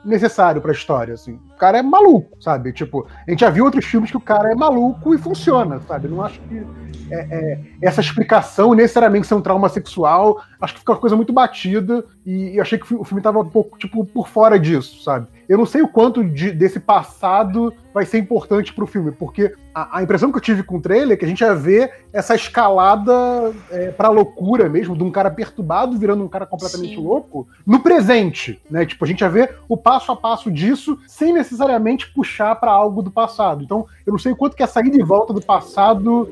necessário, 0.05 0.61
pra 0.61 0.73
história, 0.73 1.15
assim. 1.15 1.39
O 1.55 1.59
cara 1.59 1.79
é 1.79 1.83
maluco, 1.83 2.41
sabe? 2.43 2.73
Tipo, 2.73 3.07
a 3.27 3.31
gente 3.31 3.41
já 3.41 3.51
viu 3.51 3.65
outros 3.65 3.85
filmes 3.85 4.11
que 4.11 4.17
o 4.17 4.21
cara 4.21 4.53
é 4.53 4.55
maluco 4.55 5.15
e 5.15 5.19
funciona, 5.19 5.81
sabe? 5.87 6.09
Não 6.09 6.23
acho 6.23 6.41
que 6.41 6.63
é, 7.11 7.17
é, 7.31 7.61
essa 7.81 8.01
explicação 8.01 8.75
necessariamente 8.75 9.27
ser 9.27 9.35
um 9.35 9.41
trauma 9.41 9.69
sexual, 9.69 10.43
acho 10.61 10.75
que 10.75 10.81
fica 10.81 10.93
uma 10.93 10.99
coisa 10.99 11.17
muito 11.17 11.33
batida 11.33 12.05
e, 12.25 12.55
e 12.55 12.61
achei 12.61 12.79
que 12.79 12.95
o 12.95 13.05
filme 13.05 13.23
tava 13.23 13.41
um 13.41 13.49
pouco, 13.49 13.79
tipo, 13.79 14.05
por 14.05 14.29
fora 14.29 14.59
disso, 14.59 15.03
sabe? 15.03 15.27
Eu 15.49 15.57
não 15.57 15.65
sei 15.65 15.81
o 15.83 15.89
quanto 15.89 16.23
de- 16.23 16.53
desse 16.53 16.79
passado 16.79 17.73
vai 17.95 18.05
ser 18.05 18.19
importante 18.19 18.73
pro 18.73 18.87
filme, 18.87 19.11
porque 19.13 19.55
a, 19.75 19.99
a 19.99 20.03
impressão 20.03 20.31
que 20.31 20.37
eu 20.37 20.43
tive 20.43 20.63
com 20.63 20.77
o 20.77 20.81
trailer 20.81 21.15
é 21.15 21.17
que 21.17 21.25
a 21.25 21.29
gente 21.29 21.41
ia 21.41 21.55
ver 21.55 21.91
essa 22.13 22.35
escalada 22.35 23.53
é, 23.71 23.91
pra 23.91 24.09
loucura 24.11 24.69
mesmo, 24.69 24.97
de 24.97 25.03
um 25.03 25.11
cara 25.11 25.31
perturbado 25.31 25.97
virando 25.97 26.23
um 26.23 26.29
cara 26.29 26.47
completamente 26.47 26.97
Sim. 26.97 27.03
louco, 27.03 27.49
no 27.67 27.81
presente, 27.81 28.61
né? 28.71 28.85
Tipo, 28.85 29.05
a 29.05 29.09
gente 29.09 29.21
ia 29.21 29.29
ver 29.31 29.57
o 29.69 29.77
passo 29.77 30.13
a 30.13 30.17
passo 30.17 30.51
disso 30.51 30.99
sem 31.07 31.33
necessariamente 31.33 32.13
puxar 32.13 32.55
pra 32.57 32.71
algo 32.71 33.03
do 33.03 33.11
passado. 33.11 33.65
Então, 33.65 33.87
eu 34.07 34.13
não 34.13 34.19
sei 34.19 34.33
o 34.33 34.37
quanto 34.37 34.57
que 34.57 34.63
a 34.63 34.67
saída 34.67 34.97
e 34.97 35.03
volta 35.03 35.33
do 35.33 35.41
passado 35.41 36.29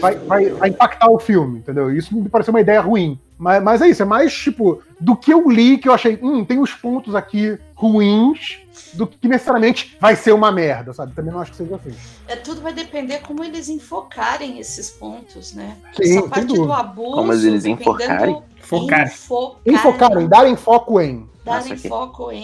vai, 0.00 0.16
vai, 0.16 0.50
vai 0.50 0.68
impactar 0.68 1.10
o 1.10 1.18
filme, 1.18 1.58
entendeu? 1.58 1.90
Isso 1.90 2.14
me 2.14 2.28
pareceu 2.28 2.52
uma 2.52 2.60
ideia 2.60 2.80
ruim. 2.80 3.18
Mas, 3.38 3.62
mas 3.62 3.82
é 3.82 3.88
isso, 3.88 4.02
é 4.02 4.06
mais 4.06 4.34
tipo, 4.34 4.82
do 5.00 5.14
que 5.14 5.32
eu 5.32 5.48
li, 5.48 5.78
que 5.78 5.88
eu 5.88 5.92
achei, 5.92 6.18
hum, 6.20 6.44
tem 6.44 6.58
uns 6.58 6.74
pontos 6.74 7.14
aqui 7.14 7.56
ruins, 7.78 8.58
do 8.94 9.06
que 9.06 9.28
necessariamente 9.28 9.96
vai 10.00 10.16
ser 10.16 10.32
uma 10.32 10.50
merda, 10.50 10.92
sabe? 10.92 11.14
Também 11.14 11.32
não 11.32 11.40
acho 11.40 11.52
que 11.52 11.58
seja 11.58 11.76
assim. 11.76 11.94
É, 12.26 12.34
tudo 12.34 12.60
vai 12.60 12.72
depender 12.72 13.20
como 13.20 13.44
eles 13.44 13.68
enfocarem 13.68 14.58
esses 14.58 14.90
pontos, 14.90 15.54
né? 15.54 15.76
Sim, 15.96 16.18
Essa 16.18 16.28
parte 16.28 16.46
do 16.46 16.72
abuso. 16.72 17.12
Como 17.12 17.32
eles 17.32 17.64
enfocarem? 17.64 18.42
Focar. 18.60 19.06
Enfocarem. 19.06 19.56
Enfocarem, 19.66 20.28
darem 20.28 20.56
foco 20.56 21.00
em. 21.00 21.28
darem 21.44 21.70
Nossa, 21.70 21.76
que- 21.82 21.88
foco 21.88 22.32
em. 22.32 22.42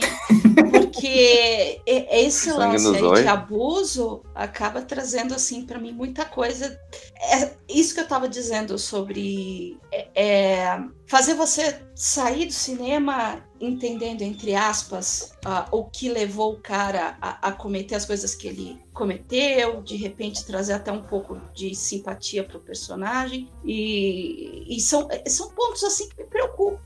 Porque 0.70 1.80
e- 1.86 2.06
esse 2.26 2.50
Sangue 2.50 2.58
lance 2.72 2.84
nos 2.86 2.96
aí 2.96 3.02
olhos. 3.02 3.20
de 3.22 3.28
abuso 3.28 4.22
acaba 4.34 4.80
trazendo, 4.82 5.34
assim, 5.34 5.66
pra 5.66 5.78
mim, 5.78 5.92
muita 5.92 6.24
coisa. 6.24 6.78
É 7.20 7.50
isso 7.68 7.94
que 7.94 8.00
eu 8.00 8.06
tava 8.08 8.28
dizendo 8.28 8.78
sobre 8.78 9.78
é, 9.92 10.06
é, 10.14 10.80
fazer 11.06 11.34
você 11.34 11.80
sair 11.94 12.46
do 12.46 12.52
cinema 12.52 13.44
entendendo, 13.60 14.22
entre 14.22 14.54
aspas, 14.54 15.32
ah, 15.44 15.68
o 15.70 15.84
que 15.84 16.08
levou 16.08 16.54
o 16.54 16.60
cara 16.60 17.16
a, 17.20 17.48
a 17.48 17.52
cometer 17.52 17.94
as 17.94 18.04
coisas 18.04 18.34
que 18.34 18.48
ele 18.48 18.82
cometeu, 18.92 19.80
de 19.82 19.96
repente 19.96 20.44
trazer 20.44 20.74
até 20.74 20.90
um 20.92 21.02
pouco 21.02 21.40
de 21.54 21.74
simpatia 21.74 22.44
pro 22.44 22.60
personagem. 22.60 23.50
E, 23.64 24.64
e 24.68 24.80
são, 24.80 25.08
são 25.26 25.50
pontos 25.50 25.82
assim 25.84 26.08
que 26.08 26.22
me 26.22 26.28
preocupam. 26.28 26.78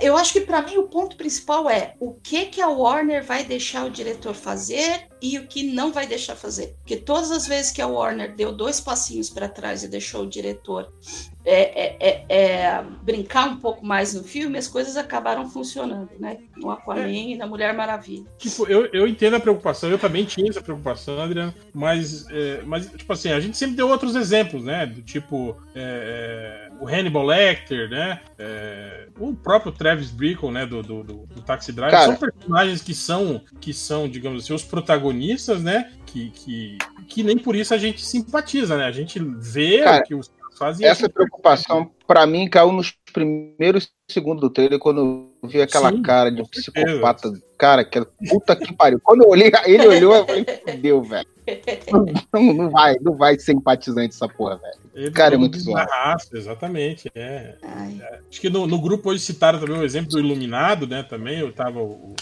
Eu 0.00 0.16
acho 0.16 0.32
que 0.32 0.40
pra 0.40 0.62
mim 0.62 0.78
o 0.78 0.88
ponto 0.88 1.16
principal 1.16 1.68
é 1.68 1.94
o 1.98 2.12
que 2.14 2.46
que 2.46 2.60
a 2.60 2.68
Warner 2.68 3.24
vai 3.24 3.44
deixar 3.44 3.86
o 3.86 3.90
diretor 3.90 4.34
fazer 4.34 5.08
e 5.22 5.38
o 5.38 5.46
que 5.46 5.62
não 5.62 5.92
vai 5.92 6.06
deixar 6.06 6.34
fazer. 6.34 6.74
Porque 6.78 6.96
todas 6.96 7.30
as 7.30 7.46
vezes 7.46 7.70
que 7.70 7.80
a 7.80 7.86
Warner 7.86 8.34
deu 8.34 8.52
dois 8.52 8.80
passinhos 8.80 9.30
para 9.30 9.48
trás 9.48 9.84
e 9.84 9.88
deixou 9.88 10.24
o 10.24 10.28
diretor 10.28 10.92
é, 11.44 11.84
é, 11.84 11.96
é, 12.00 12.24
é, 12.28 12.84
brincar 13.02 13.48
um 13.48 13.56
pouco 13.56 13.84
mais 13.84 14.14
no 14.14 14.22
filme, 14.22 14.58
as 14.58 14.68
coisas 14.68 14.96
acabaram 14.96 15.48
funcionando, 15.50 16.10
né? 16.18 16.38
No 16.56 16.70
Aquaman 16.70 17.08
e 17.08 17.36
na 17.36 17.46
Mulher 17.46 17.74
Maravilha. 17.74 18.24
Tipo, 18.38 18.66
eu, 18.66 18.86
eu 18.92 19.08
entendo 19.08 19.34
a 19.34 19.40
preocupação, 19.40 19.90
eu 19.90 19.98
também 19.98 20.24
tinha 20.24 20.48
essa 20.48 20.62
preocupação, 20.62 21.20
Adriano, 21.20 21.52
mas, 21.74 22.26
é, 22.30 22.62
mas, 22.64 22.88
tipo 22.90 23.12
assim, 23.12 23.32
a 23.32 23.40
gente 23.40 23.56
sempre 23.56 23.76
deu 23.76 23.88
outros 23.88 24.14
exemplos, 24.14 24.62
né? 24.62 24.86
Do 24.86 25.02
tipo, 25.02 25.56
é, 25.74 26.68
é, 26.70 26.71
o 26.82 26.88
Hannibal 26.88 27.24
Lecter, 27.24 27.88
né? 27.88 28.20
É, 28.36 29.06
o 29.16 29.32
próprio 29.32 29.70
Travis 29.70 30.10
Bickle, 30.10 30.50
né? 30.50 30.66
Do, 30.66 30.82
do, 30.82 31.04
do, 31.04 31.26
do 31.26 31.42
Taxi 31.42 31.72
Driver. 31.72 31.92
Cara. 31.92 32.06
São 32.06 32.16
personagens 32.16 32.82
que 32.82 32.92
são, 32.92 33.40
que 33.60 33.72
são, 33.72 34.08
digamos 34.08 34.42
assim, 34.42 34.52
os 34.52 34.64
protagonistas, 34.64 35.62
né? 35.62 35.92
Que, 36.04 36.30
que, 36.30 36.78
que 37.06 37.22
nem 37.22 37.38
por 37.38 37.54
isso 37.54 37.72
a 37.72 37.78
gente 37.78 38.04
simpatiza, 38.04 38.76
né? 38.76 38.84
A 38.84 38.90
gente 38.90 39.20
vê 39.20 39.82
Cara, 39.84 40.02
o 40.02 40.02
que 40.02 40.14
os 40.14 40.28
caras 40.58 40.76
fazem. 40.76 40.84
e 40.86 40.88
a 40.88 40.92
Essa 40.92 41.08
preocupação, 41.08 41.90
pra 42.06 42.26
mim, 42.26 42.48
caiu 42.48 42.72
nos 42.72 42.94
primeiros 43.12 43.90
segundos 44.10 44.40
do 44.40 44.50
trailer, 44.50 44.78
quando 44.78 45.32
eu 45.42 45.48
vi 45.48 45.60
aquela 45.60 45.90
Sim, 45.90 46.02
cara 46.02 46.30
de 46.30 46.36
certeza. 46.54 46.72
psicopata. 46.86 47.32
Cara, 47.58 47.84
que 47.84 48.04
puta 48.28 48.56
que 48.56 48.74
pariu. 48.74 49.00
Quando 49.02 49.22
eu 49.22 49.28
olhei, 49.28 49.50
ele 49.66 49.86
olhou, 49.86 50.14
eu 50.14 50.26
falei, 50.26 50.44
fudeu, 50.68 51.02
velho. 51.02 51.26
Não, 52.32 52.54
não 52.54 52.70
vai, 52.70 52.94
não 53.00 53.16
vai 53.16 53.36
ser 53.36 53.52
empatizante 53.52 54.14
essa 54.14 54.28
porra, 54.28 54.56
velho. 54.58 54.78
Ele 54.94 55.10
Cara, 55.10 55.34
é 55.34 55.38
muito 55.38 55.58
zoado. 55.58 55.90
raça, 55.90 56.28
exatamente. 56.38 57.10
É. 57.16 57.56
Ai, 57.62 58.00
Acho 58.30 58.40
que 58.40 58.48
no, 58.48 58.66
no 58.68 58.80
grupo 58.80 59.10
hoje 59.10 59.20
citaram 59.20 59.58
também 59.58 59.76
o 59.76 59.82
exemplo 59.84 60.10
do 60.12 60.20
Iluminado, 60.20 60.86
né? 60.86 61.02
Também 61.02 61.40
eu 61.40 61.52
tava 61.52 61.80
o, 61.80 62.14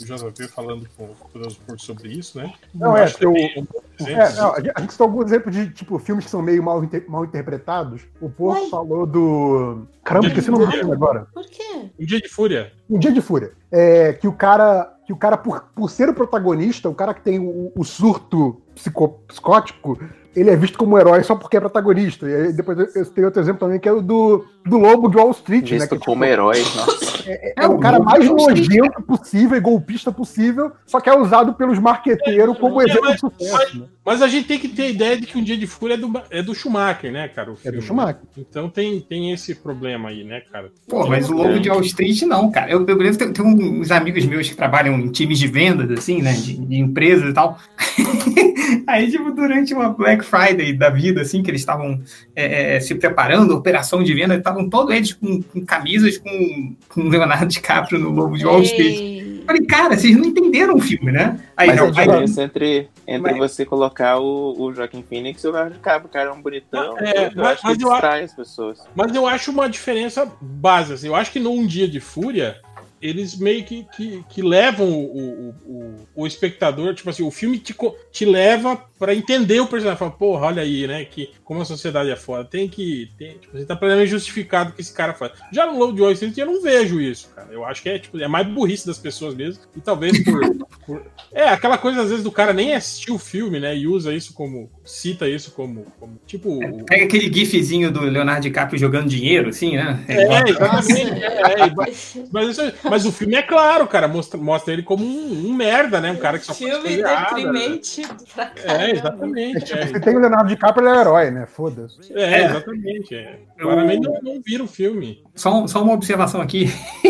o 0.00 0.06
JP 0.30 0.48
falando 0.48 0.88
com 0.96 1.04
o 1.04 1.14
Poderoso 1.14 1.58
Porco 1.66 1.80
sobre 1.82 2.08
isso, 2.08 2.38
né? 2.38 2.52
Não, 2.74 2.96
é, 2.96 3.04
o- 3.04 3.18
também 3.18 3.52
um 3.58 3.64
bom 3.64 3.80
exemplo. 4.00 4.22
É, 4.22 4.32
não, 4.34 4.52
a 4.54 4.80
gente 4.80 4.92
citou 4.92 5.04
alguns 5.06 5.26
exemplos 5.26 5.54
de 5.54 5.70
tipo, 5.70 5.98
filmes 5.98 6.24
que 6.24 6.30
são 6.30 6.42
meio 6.42 6.62
mal, 6.62 6.82
inter- 6.82 7.04
mal 7.08 7.24
interpretados. 7.24 8.02
O 8.20 8.28
Porco 8.28 8.60
Uai. 8.60 8.70
falou 8.70 9.06
do. 9.06 9.86
Caramba, 10.02 10.26
esqueci 10.28 10.48
o 10.48 10.52
nome 10.52 10.66
do 10.66 10.72
filme 10.72 10.92
agora. 10.92 11.26
por 11.32 11.44
quê? 11.46 11.90
Um 11.98 12.04
dia 12.04 12.20
de 12.20 12.28
fúria. 12.28 12.72
Um 12.90 12.98
Dia 12.98 13.12
de 13.12 13.20
Fúria. 13.22 13.52
É, 13.70 14.12
que 14.12 14.26
o 14.28 14.32
cara, 14.32 14.94
que 15.06 15.12
o 15.12 15.16
cara 15.16 15.36
por, 15.36 15.60
por 15.74 15.90
ser 15.90 16.08
o 16.08 16.14
protagonista, 16.14 16.88
o 16.88 16.94
cara 16.94 17.14
que 17.14 17.22
tem 17.22 17.38
o, 17.38 17.72
o 17.76 17.84
surto 17.84 18.60
psico- 18.74 19.20
psicótico, 19.28 19.98
ele 20.34 20.50
é 20.50 20.56
visto 20.56 20.76
como 20.78 20.98
herói 20.98 21.22
só 21.22 21.34
porque 21.36 21.56
é 21.56 21.60
protagonista. 21.60 22.28
E 22.28 22.34
aí 22.34 22.52
depois 22.52 22.78
eu, 22.78 22.86
eu 22.94 23.06
tenho 23.06 23.26
outro 23.26 23.40
exemplo 23.42 23.60
também, 23.60 23.78
que 23.78 23.88
é 23.88 23.92
o 23.92 24.00
do, 24.00 24.44
do 24.66 24.78
Lobo 24.78 25.08
de 25.08 25.16
Wall 25.16 25.30
Street, 25.32 25.70
né? 25.70 25.78
Visto 25.78 25.88
Que, 25.90 25.94
tipo, 25.96 26.04
como 26.06 26.24
herói, 26.24 26.58
nossa. 26.76 27.24
é 27.56 27.66
o 27.66 27.78
cara 27.78 27.98
mais 28.00 28.28
nojento 28.28 29.02
possível 29.02 29.56
e 29.56 29.60
golpista 29.60 30.10
possível, 30.12 30.72
só 30.86 31.00
que 31.00 31.08
é 31.08 31.18
usado 31.18 31.54
pelos 31.54 31.78
marqueteiros 31.78 32.58
como 32.58 32.80
É, 32.80 32.84
exemplo 32.84 33.02
mas- 33.04 33.14
de 33.14 33.20
sucesso. 33.20 33.78
né? 33.80 33.86
Mas 34.06 34.20
a 34.20 34.28
gente 34.28 34.46
tem 34.46 34.58
que 34.58 34.68
ter 34.68 34.82
a 34.82 34.88
ideia 34.90 35.16
de 35.18 35.26
que 35.26 35.38
um 35.38 35.42
dia 35.42 35.56
de 35.56 35.66
fúria 35.66 35.94
é 35.94 35.96
do, 35.96 36.12
é 36.30 36.42
do 36.42 36.54
Schumacher, 36.54 37.10
né, 37.10 37.26
cara? 37.28 37.50
O 37.52 37.56
É 37.64 37.72
do 37.72 37.80
Schumacher. 37.80 38.20
Então 38.36 38.68
tem, 38.68 39.00
tem 39.00 39.32
esse 39.32 39.54
problema 39.54 40.10
aí, 40.10 40.24
né, 40.24 40.42
cara? 40.52 40.70
Pô, 40.86 41.06
mas 41.06 41.30
o 41.30 41.34
Lobo 41.34 41.58
de 41.58 41.70
Wall 41.70 41.80
Street 41.80 42.20
não, 42.22 42.50
cara. 42.50 42.70
Eu, 42.70 42.84
eu 42.86 42.96
lembro, 42.98 43.16
tem, 43.16 43.32
tem 43.32 43.42
uns 43.46 43.90
amigos 43.90 44.26
meus 44.26 44.46
que 44.48 44.54
trabalham 44.54 44.94
em 44.98 45.10
times 45.10 45.38
de 45.38 45.46
vendas, 45.46 45.90
assim, 45.98 46.20
né? 46.20 46.32
De, 46.34 46.54
de 46.54 46.76
empresas 46.78 47.30
e 47.30 47.32
tal. 47.32 47.56
Aí, 48.86 49.10
tipo, 49.10 49.30
durante 49.32 49.72
uma 49.72 49.88
Black 49.88 50.23
Friday 50.24 50.72
da 50.72 50.90
vida, 50.90 51.20
assim, 51.20 51.42
que 51.42 51.50
eles 51.50 51.60
estavam 51.60 52.00
é, 52.34 52.76
é, 52.76 52.80
se 52.80 52.94
preparando, 52.94 53.54
operação 53.54 54.02
de 54.02 54.12
venda, 54.12 54.34
estavam 54.34 54.68
todos 54.68 54.94
eles 54.94 55.12
com, 55.12 55.40
com 55.42 55.64
camisas 55.64 56.18
com, 56.18 56.74
com 56.88 57.08
Leonardo 57.08 57.46
DiCaprio 57.46 57.98
no 57.98 58.10
Lobo 58.10 58.36
de 58.36 58.44
Wall 58.44 58.62
Street. 58.62 58.96
Ei, 58.96 59.24
Falei, 59.46 59.66
cara, 59.66 59.96
vocês 59.96 60.16
não 60.16 60.24
entenderam 60.24 60.74
o 60.76 60.80
filme, 60.80 61.12
né? 61.12 61.38
Aí, 61.56 61.68
Mas 61.68 61.76
não, 61.76 61.84
a 61.84 61.88
aí, 61.88 61.94
diferença 61.94 62.42
entre, 62.42 62.88
entre 63.06 63.32
Mas- 63.32 63.38
você 63.38 63.64
colocar 63.66 64.18
o, 64.18 64.54
o 64.58 64.72
Joaquim 64.72 65.04
Phoenix 65.06 65.44
e 65.44 65.48
o 65.48 65.50
Leonardo 65.50 65.74
DiCaprio, 65.76 66.06
o 66.06 66.12
cara 66.12 66.30
é 66.30 66.32
um 66.32 66.40
bonitão. 66.40 66.98
É, 66.98 67.26
eu 67.26 67.32
mas- 67.36 67.46
acho 67.58 67.62
que 67.62 67.76
distrai 67.76 68.24
as 68.24 68.32
pessoas. 68.32 68.78
Mas 68.94 69.14
eu 69.14 69.26
acho 69.26 69.50
uma 69.50 69.68
diferença 69.68 70.26
básica. 70.40 70.94
Assim. 70.94 71.08
Eu 71.08 71.14
acho 71.14 71.30
que 71.30 71.38
no 71.38 71.52
Um 71.52 71.66
Dia 71.66 71.86
de 71.86 72.00
Fúria, 72.00 72.56
eles 73.02 73.36
meio 73.36 73.62
que, 73.64 73.86
que, 73.94 74.24
que 74.30 74.40
levam 74.40 74.88
o, 74.88 75.04
o, 75.04 75.54
o, 75.66 75.94
o 76.22 76.26
espectador, 76.26 76.94
tipo 76.94 77.10
assim, 77.10 77.22
o 77.22 77.30
filme 77.30 77.58
te, 77.58 77.76
te 78.10 78.24
leva 78.24 78.82
pra 79.04 79.14
entender 79.14 79.60
o 79.60 79.66
personagem. 79.66 79.98
Fala, 79.98 80.10
porra, 80.10 80.46
olha 80.46 80.62
aí, 80.62 80.86
né? 80.86 81.04
Que 81.04 81.30
como 81.44 81.60
a 81.60 81.64
sociedade 81.64 82.10
é 82.10 82.16
foda. 82.16 82.44
Tem 82.44 82.66
que. 82.68 83.10
Tem, 83.18 83.38
tipo, 83.38 83.56
você 83.56 83.64
tá 83.64 83.76
plenamente 83.76 84.10
justificado 84.10 84.70
o 84.70 84.72
que 84.72 84.80
esse 84.80 84.92
cara 84.94 85.12
faz. 85.14 85.32
Já 85.52 85.66
no 85.66 85.78
Lobo 85.78 85.92
de 85.92 86.00
Wall 86.02 86.12
Street 86.12 86.36
eu 86.38 86.46
não 86.46 86.62
vejo 86.62 87.00
isso, 87.00 87.28
cara. 87.34 87.48
Eu 87.52 87.64
acho 87.64 87.82
que 87.82 87.88
é, 87.88 87.98
tipo, 87.98 88.18
é 88.18 88.26
mais 88.28 88.46
burrice 88.46 88.86
das 88.86 88.98
pessoas 88.98 89.34
mesmo. 89.34 89.62
E 89.76 89.80
talvez 89.80 90.22
por. 90.24 90.40
por- 90.86 91.02
É, 91.32 91.48
aquela 91.48 91.76
coisa, 91.78 92.02
às 92.02 92.08
vezes, 92.08 92.24
do 92.24 92.30
cara 92.32 92.52
nem 92.52 92.74
assistir 92.74 93.12
o 93.12 93.18
filme, 93.18 93.60
né? 93.60 93.76
E 93.76 93.86
usa 93.86 94.12
isso 94.14 94.32
como. 94.32 94.70
cita 94.84 95.28
isso 95.28 95.50
como. 95.52 95.86
como 96.00 96.18
tipo. 96.26 96.48
o- 96.64 96.84
Pega 96.84 97.04
aquele 97.04 97.32
gifzinho 97.32 97.90
do 97.90 98.00
Leonardo 98.00 98.42
DiCaprio 98.42 98.78
jogando 98.78 99.08
dinheiro, 99.08 99.50
assim, 99.50 99.76
né? 99.76 100.02
É, 100.08 100.48
exatamente. 100.50 101.22
é, 101.22 101.60
é, 101.66 101.70
mas, 101.74 102.16
mas 102.32 102.48
isso- 102.50 102.72
mas 102.84 103.04
o 103.06 103.12
filme 103.12 103.34
é 103.34 103.42
claro, 103.42 103.86
cara. 103.86 104.08
Mostra, 104.08 104.38
mostra 104.40 104.72
ele 104.72 104.82
como 104.82 105.04
um, 105.04 105.48
um 105.48 105.54
merda, 105.54 106.00
né? 106.00 106.10
Um 106.12 106.16
cara 106.16 106.38
que 106.38 106.46
só 106.46 106.54
faz 106.54 106.70
filme 106.72 106.98
errada, 107.00 107.36
né? 107.36 107.42
deprimente 107.52 108.02
pra 108.34 108.52
É. 108.64 108.93
exatamente. 108.98 109.56
É, 109.56 109.60
tipo, 109.60 109.78
É, 109.78 109.86
se 109.86 110.00
tem 110.00 110.16
o 110.16 110.20
Leonardo 110.20 110.48
DiCaprio, 110.48 110.86
ele 110.86 110.96
é 110.96 111.00
herói, 111.00 111.30
né? 111.30 111.46
Foda-se. 111.46 112.12
é, 112.14 112.44
exatamente. 112.44 113.14
É. 113.14 113.38
Claramente 113.58 114.06
não, 114.06 114.20
não 114.22 114.42
vira 114.42 114.62
o 114.62 114.66
filme. 114.66 115.22
Só, 115.34 115.66
só 115.66 115.82
uma 115.82 115.92
observação 115.94 116.40
aqui, 116.40 116.66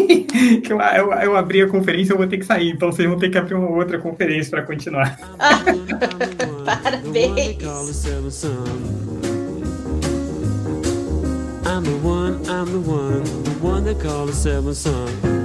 que 0.62 0.72
eu, 0.72 0.80
eu, 0.80 1.12
eu 1.12 1.36
abri 1.36 1.62
a 1.62 1.68
conferência 1.68 2.12
eu 2.12 2.18
vou 2.18 2.26
ter 2.26 2.38
que 2.38 2.44
sair, 2.44 2.70
então 2.70 2.90
vocês 2.90 3.08
vão 3.08 3.18
ter 3.18 3.30
que 3.30 3.38
abrir 3.38 3.54
uma 3.54 3.70
outra 3.70 3.98
conferência 3.98 4.50
para 4.50 4.62
continuar. 4.62 5.18
Parabéns. 6.64 7.62
I'm 11.66 11.82
the 11.82 11.96
one, 12.02 12.34
I'm 12.48 12.66
the 12.66 12.78
one, 12.78 13.24
the 13.42 13.50
one 13.60 13.84
they 13.84 13.94
call 13.94 14.26
the 14.26 14.32
seventh 14.32 14.76
son. 14.76 15.43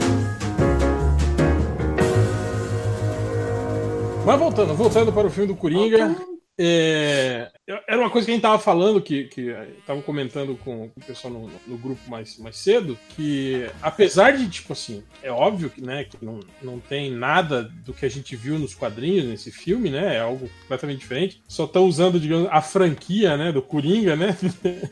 Mas 4.25 4.39
voltando, 4.39 4.73
voltando 4.75 5.11
para 5.13 5.27
o 5.27 5.29
filme 5.29 5.47
do 5.47 5.55
Coringa. 5.55 6.15
é, 6.57 7.49
era 7.87 7.99
uma 7.99 8.09
coisa 8.09 8.25
que 8.25 8.31
a 8.31 8.35
gente 8.35 8.41
tava 8.41 8.59
falando, 8.59 9.01
que, 9.01 9.23
que 9.25 9.55
tava 9.87 10.01
comentando 10.01 10.57
com, 10.57 10.89
com 10.89 10.99
o 10.99 11.05
pessoal 11.05 11.33
no, 11.33 11.49
no 11.65 11.77
grupo 11.77 12.01
mais, 12.09 12.37
mais 12.37 12.57
cedo, 12.57 12.97
que 13.15 13.69
apesar 13.81 14.31
de, 14.37 14.49
tipo 14.49 14.73
assim, 14.73 15.03
é 15.23 15.31
óbvio 15.31 15.69
que, 15.69 15.81
né, 15.81 16.03
que 16.03 16.23
não, 16.23 16.41
não 16.61 16.79
tem 16.79 17.11
nada 17.11 17.63
do 17.63 17.93
que 17.93 18.05
a 18.05 18.09
gente 18.09 18.35
viu 18.35 18.59
nos 18.59 18.75
quadrinhos 18.75 19.25
nesse 19.25 19.51
filme, 19.51 19.89
né? 19.89 20.17
É 20.17 20.19
algo 20.19 20.49
completamente 20.61 20.99
diferente. 20.99 21.41
Só 21.47 21.63
estão 21.63 21.85
usando, 21.85 22.19
digamos, 22.19 22.49
a 22.51 22.61
franquia, 22.61 23.37
né, 23.37 23.51
do 23.51 23.61
Coringa, 23.61 24.15
né? 24.15 24.37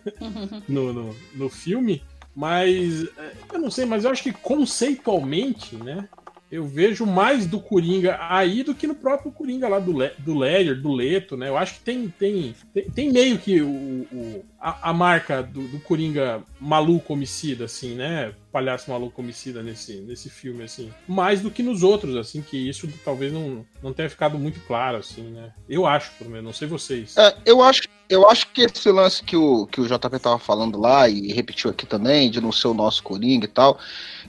no, 0.67 0.93
no, 0.93 1.15
no 1.35 1.49
filme. 1.49 2.01
Mas 2.33 3.03
é, 3.17 3.31
eu 3.51 3.59
não 3.59 3.71
sei, 3.71 3.85
mas 3.85 4.03
eu 4.05 4.11
acho 4.11 4.23
que 4.23 4.31
conceitualmente, 4.31 5.75
né? 5.75 6.07
Eu 6.51 6.65
vejo 6.65 7.05
mais 7.05 7.45
do 7.45 7.59
Coringa 7.59 8.17
aí 8.21 8.63
do 8.63 8.73
que 8.73 8.87
no 8.87 8.95
próprio 8.95 9.31
Coringa 9.31 9.67
lá 9.67 9.79
do, 9.79 9.97
Le, 9.97 10.11
do 10.19 10.37
Ledger, 10.37 10.81
do 10.81 10.93
Leto, 10.93 11.35
né? 11.35 11.49
Eu 11.49 11.57
acho 11.57 11.75
que 11.75 11.79
tem, 11.81 12.07
tem, 12.07 12.55
tem, 12.73 12.83
tem 12.89 13.11
meio 13.11 13.37
que 13.37 13.61
o, 13.61 13.67
o- 13.69 14.45
a, 14.59 14.89
a 14.89 14.93
marca 14.93 15.43
do, 15.43 15.67
do 15.67 15.79
Coringa 15.79 16.41
maluco 16.59 17.13
homicida, 17.13 17.65
assim, 17.65 17.95
né? 17.95 18.33
Palhaço 18.51 18.89
maluco 18.89 19.21
homicida 19.21 19.61
nesse, 19.61 19.97
nesse 20.01 20.29
filme, 20.29 20.63
assim. 20.63 20.91
Mais 21.07 21.41
do 21.41 21.51
que 21.51 21.61
nos 21.61 21.83
outros, 21.83 22.15
assim, 22.15 22.41
que 22.41 22.57
isso 22.57 22.89
talvez 23.05 23.31
não, 23.31 23.65
não 23.83 23.93
tenha 23.93 24.09
ficado 24.09 24.37
muito 24.37 24.59
claro, 24.61 24.97
assim, 24.97 25.23
né? 25.23 25.51
Eu 25.69 25.85
acho, 25.85 26.11
pelo 26.17 26.31
menos, 26.31 26.45
não 26.45 26.53
sei 26.53 26.67
vocês. 26.67 27.15
É, 27.17 27.35
eu 27.45 27.61
acho, 27.61 27.83
eu 28.09 28.27
acho 28.27 28.47
que 28.51 28.61
esse 28.61 28.91
lance 28.91 29.23
que 29.23 29.37
o, 29.37 29.67
que 29.67 29.79
o 29.79 29.85
JP 29.85 30.19
tava 30.19 30.39
falando 30.39 30.79
lá 30.79 31.07
e 31.07 31.31
repetiu 31.33 31.69
aqui 31.69 31.85
também, 31.85 32.31
de 32.31 32.41
não 32.41 32.51
ser 32.51 32.67
o 32.67 32.73
nosso 32.73 33.03
Coringa 33.03 33.45
e 33.45 33.49
tal, 33.49 33.77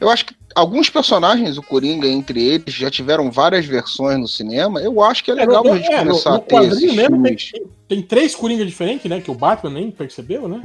eu 0.01 0.11
acho 0.11 0.26
que 0.26 0.37
alguns 0.55 0.91
personagens, 0.91 1.57
o 1.57 1.62
Coringa 1.62 2.07
entre 2.09 2.43
eles, 2.43 2.74
já 2.74 2.91
tiveram 2.91 3.31
várias 3.31 3.64
versões 3.64 4.18
no 4.18 4.29
cinema. 4.29 4.81
Eu 4.81 5.03
acho 5.03 5.22
que 5.24 5.31
é 5.31 5.35
legal 5.35 5.62
no, 5.64 5.72
a 5.72 5.76
gente 5.76 5.93
é, 5.93 6.05
no- 6.05 6.11
começar 6.11 6.31
no 6.31 6.37
a 6.37 6.41
ter 6.41 6.62
esses 6.64 6.95
mesmo 6.95 7.22
tem, 7.22 7.66
tem 7.89 8.03
três 8.03 8.35
Coringa 8.35 8.64
diferentes, 8.66 9.09
né? 9.09 9.20
Que 9.20 9.31
o 9.31 9.35
Batman 9.35 9.70
nem 9.70 9.91
percebeu, 10.19 10.49
né? 10.49 10.62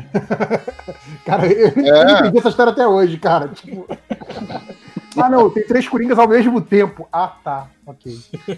Cara, 1.25 1.47
eu 1.47 1.67
É. 1.67 2.05
não 2.05 2.19
entendi 2.19 2.37
essa 2.39 2.49
história 2.49 2.71
até 2.71 2.87
hoje, 2.87 3.17
cara. 3.17 3.49
Tipo... 3.49 3.85
ah, 5.17 5.29
não, 5.29 5.49
tem 5.49 5.65
três 5.65 5.87
Coringas 5.87 6.17
ao 6.17 6.27
mesmo 6.27 6.59
tempo. 6.61 7.07
Ah, 7.11 7.33
tá. 7.43 7.67
Ok. 7.85 8.17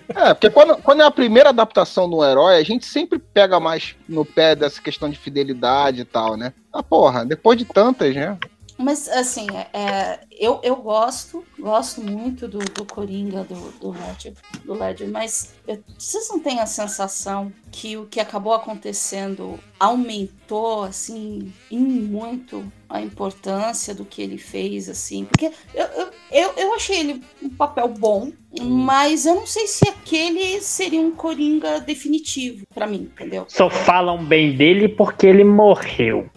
É, 0.10 0.34
porque 0.34 0.50
quando, 0.50 0.78
quando 0.78 1.02
é 1.02 1.06
a 1.06 1.12
primeira 1.12 1.50
adaptação 1.50 2.10
de 2.10 2.16
um 2.16 2.24
herói, 2.24 2.58
a 2.58 2.64
gente 2.64 2.86
sempre 2.86 3.20
pega 3.20 3.60
mais 3.60 3.96
no 4.08 4.24
pé 4.24 4.56
dessa 4.56 4.82
questão 4.82 5.10
de 5.10 5.18
fidelidade 5.18 6.02
e 6.02 6.06
tal, 6.06 6.38
né? 6.38 6.54
Ah, 6.72 6.84
porra, 6.84 7.26
depois 7.26 7.58
de 7.58 7.66
tantas, 7.66 8.14
né? 8.16 8.38
Mas, 8.78 9.07
assim, 9.07 9.47
é, 9.73 10.19
eu, 10.32 10.59
eu 10.61 10.76
gosto, 10.76 11.45
gosto 11.57 12.01
muito 12.01 12.45
do, 12.47 12.59
do 12.59 12.84
Coringa, 12.86 13.43
do, 13.45 13.71
do, 13.80 13.91
Ledger, 13.91 14.34
do 14.65 14.73
Ledger, 14.73 15.09
mas 15.09 15.53
eu- 15.65 15.82
vocês 15.97 16.28
não 16.30 16.39
têm 16.39 16.59
a 16.59 16.65
sensação 16.65 17.51
que 17.71 17.95
o 17.95 18.05
que 18.05 18.19
acabou 18.19 18.53
acontecendo 18.53 19.57
aumentou, 19.80 20.84
assim, 20.84 21.51
em 21.71 21.80
muito 21.80 22.69
a 22.89 23.01
importância 23.01 23.95
do 23.95 24.03
que 24.05 24.21
ele 24.21 24.38
fez, 24.38 24.89
assim? 24.89 25.26
Porque 25.26 25.51
eu, 25.73 25.86
eu, 25.86 26.09
eu, 26.32 26.53
eu 26.57 26.73
achei 26.76 26.99
ele 26.99 27.23
um 27.41 27.49
papel 27.49 27.88
bom, 27.88 28.32
mas 28.61 29.26
eu 29.26 29.36
não 29.36 29.47
sei 29.47 29.67
se 29.67 29.88
aquele 29.88 30.61
seria 30.61 30.99
um 31.01 31.11
Coringa 31.11 31.80
definitivo 31.80 32.65
pra 32.73 32.86
mim, 32.88 33.09
entendeu? 33.13 33.45
Só 33.47 33.69
falam 33.69 34.23
bem 34.23 34.55
dele 34.55 34.88
porque 34.89 35.26
ele 35.28 35.43
morreu. 35.43 36.30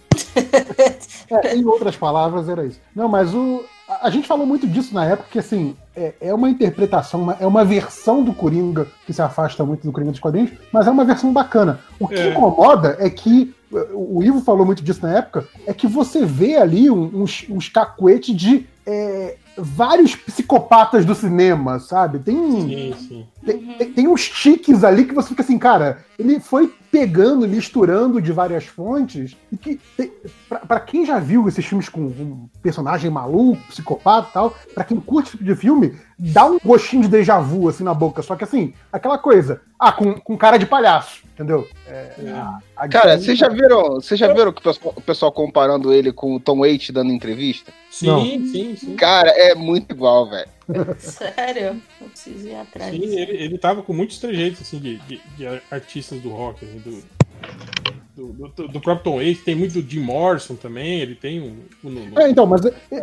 É, 1.30 1.55
em 1.57 1.64
outras 1.64 1.97
palavras, 1.97 2.49
era 2.49 2.64
isso. 2.64 2.80
Não, 2.95 3.09
mas 3.09 3.34
o. 3.34 3.64
A 4.03 4.11
gente 4.11 4.28
falou 4.28 4.47
muito 4.47 4.66
disso 4.66 4.93
na 4.95 5.05
época, 5.07 5.28
que 5.30 5.39
assim, 5.39 5.74
é, 5.97 6.12
é 6.20 6.34
uma 6.34 6.51
interpretação, 6.51 7.22
uma- 7.22 7.36
é 7.41 7.47
uma 7.47 7.64
versão 7.64 8.22
do 8.22 8.34
Coringa 8.34 8.86
que 9.07 9.12
se 9.14 9.22
afasta 9.22 9.64
muito 9.64 9.82
do 9.86 9.93
Coringa 9.93 10.11
dos 10.12 10.20
quadrinhos, 10.20 10.51
mas 10.70 10.86
é 10.86 10.91
uma 10.91 11.05
versão 11.07 11.32
bacana. 11.32 11.80
O 11.99 12.07
que 12.07 12.14
É. 12.14 12.28
incomoda 12.30 12.97
é 13.01 13.09
que, 13.09 13.55
o 13.95 14.22
Ivo 14.22 14.41
falou 14.43 14.66
muito 14.66 14.82
disso 14.82 15.01
na 15.03 15.16
época, 15.16 15.47
é 15.66 15.72
que 15.72 15.86
você 15.86 16.24
vê 16.26 16.57
ali 16.57 16.91
um- 16.91 17.22
uns, 17.22 17.47
uns 17.49 17.68
cacuetes 17.70 18.34
de 18.36 18.66
é, 18.91 19.36
vários 19.59 20.16
psicopatas 20.16 21.05
do 21.05 21.14
cinema, 21.14 21.78
sabe? 21.78 22.18
Tem, 22.20 22.34
Sim, 22.53 22.95
sim. 23.07 23.26
Tem, 23.53 23.74
tem- 23.78 23.92
tem 23.92 24.09
uns 24.09 24.28
tiques 24.28 24.84
ali 24.84 25.05
que 25.05 25.14
você 25.14 25.28
fica 25.28 25.42
assim, 25.42 25.59
cara, 25.59 25.99
ele 26.18 26.38
foi 26.40 26.72
pegando, 26.90 27.46
misturando 27.46 28.20
de 28.20 28.32
várias 28.32 28.64
fontes, 28.64 29.36
e 29.53 29.57
que, 29.57 29.78
pra 30.66 30.80
quem 30.80 31.05
já 31.05 31.18
viu 31.18 31.46
esses 31.49 31.64
filmes 31.64 31.88
com 31.88 32.01
um 32.01 32.49
personagem 32.62 33.11
maluco, 33.11 33.62
psicopata 33.68 34.28
e 34.28 34.32
tal, 34.32 34.55
pra 34.74 34.84
quem 34.84 34.99
curte 34.99 35.28
esse 35.28 35.36
tipo 35.38 35.44
de 35.44 35.55
filme, 35.55 35.96
dá 36.18 36.46
um 36.46 36.59
gostinho 36.64 37.03
de 37.03 37.09
déjà 37.09 37.38
vu, 37.38 37.68
assim, 37.68 37.84
na 37.84 37.92
boca. 37.92 38.22
Só 38.22 38.36
que, 38.36 38.44
assim, 38.44 38.72
aquela 38.92 39.18
coisa, 39.18 39.61
ah, 39.78 39.92
com, 39.92 40.14
com 40.14 40.36
cara 40.36 40.57
de 40.59 40.64
palhaço, 40.64 41.22
entendeu? 41.34 41.68
É, 41.86 42.12
a- 42.32 42.59
a 42.76 42.88
Cara, 42.88 43.18
vocês 43.18 43.38
já 43.38 43.49
viram, 43.49 43.94
vocês 43.96 44.18
já 44.18 44.32
viram 44.32 44.51
que 44.53 44.61
o 44.61 44.64
pessoal, 44.64 44.94
o 44.96 45.01
pessoal 45.03 45.30
comparando 45.32 45.92
ele 45.92 46.11
com 46.11 46.36
o 46.36 46.40
Tom 46.40 46.61
Waits 46.61 46.90
dando 46.90 47.12
entrevista? 47.12 47.70
Sim, 47.90 48.07
Não. 48.07 48.24
sim, 48.24 48.76
sim. 48.76 48.96
Cara, 48.96 49.28
é 49.30 49.55
muito 49.55 49.92
igual, 49.92 50.28
velho. 50.30 50.49
Sério? 50.99 51.81
Eu 52.01 52.09
preciso 52.09 52.49
ir 52.49 52.55
atrás. 52.57 52.91
Sim, 52.91 53.03
ele, 53.19 53.33
ele 53.37 53.59
tava 53.59 53.83
com 53.83 53.93
muitos 53.93 54.19
trejeitos 54.19 54.61
assim, 54.62 54.79
de, 54.79 54.97
de, 54.99 55.21
de 55.37 55.47
artistas 55.71 56.21
do 56.21 56.31
rock, 56.31 56.64
assim, 56.64 56.79
do, 56.79 57.03
do, 58.16 58.49
do, 58.49 58.69
do 58.69 58.81
próprio 58.81 59.05
Tom 59.05 59.16
Waits, 59.19 59.45
tem 59.45 59.55
muito 59.55 59.81
do 59.81 59.89
Jim 59.89 60.01
Morrison 60.01 60.57
também, 60.57 61.01
ele 61.01 61.14
tem 61.14 61.41
um. 61.41 61.57
no- 61.89 62.21
É, 62.21 62.29
então, 62.29 62.45
mas 62.47 62.64
é- 62.66 62.75
é- 62.91 62.97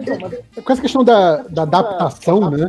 é- 0.57 0.61
com 0.61 0.73
essa 0.73 0.81
questão 0.81 1.03
da, 1.05 1.37
da 1.43 1.61
adaptação, 1.63 2.49
né? 2.51 2.67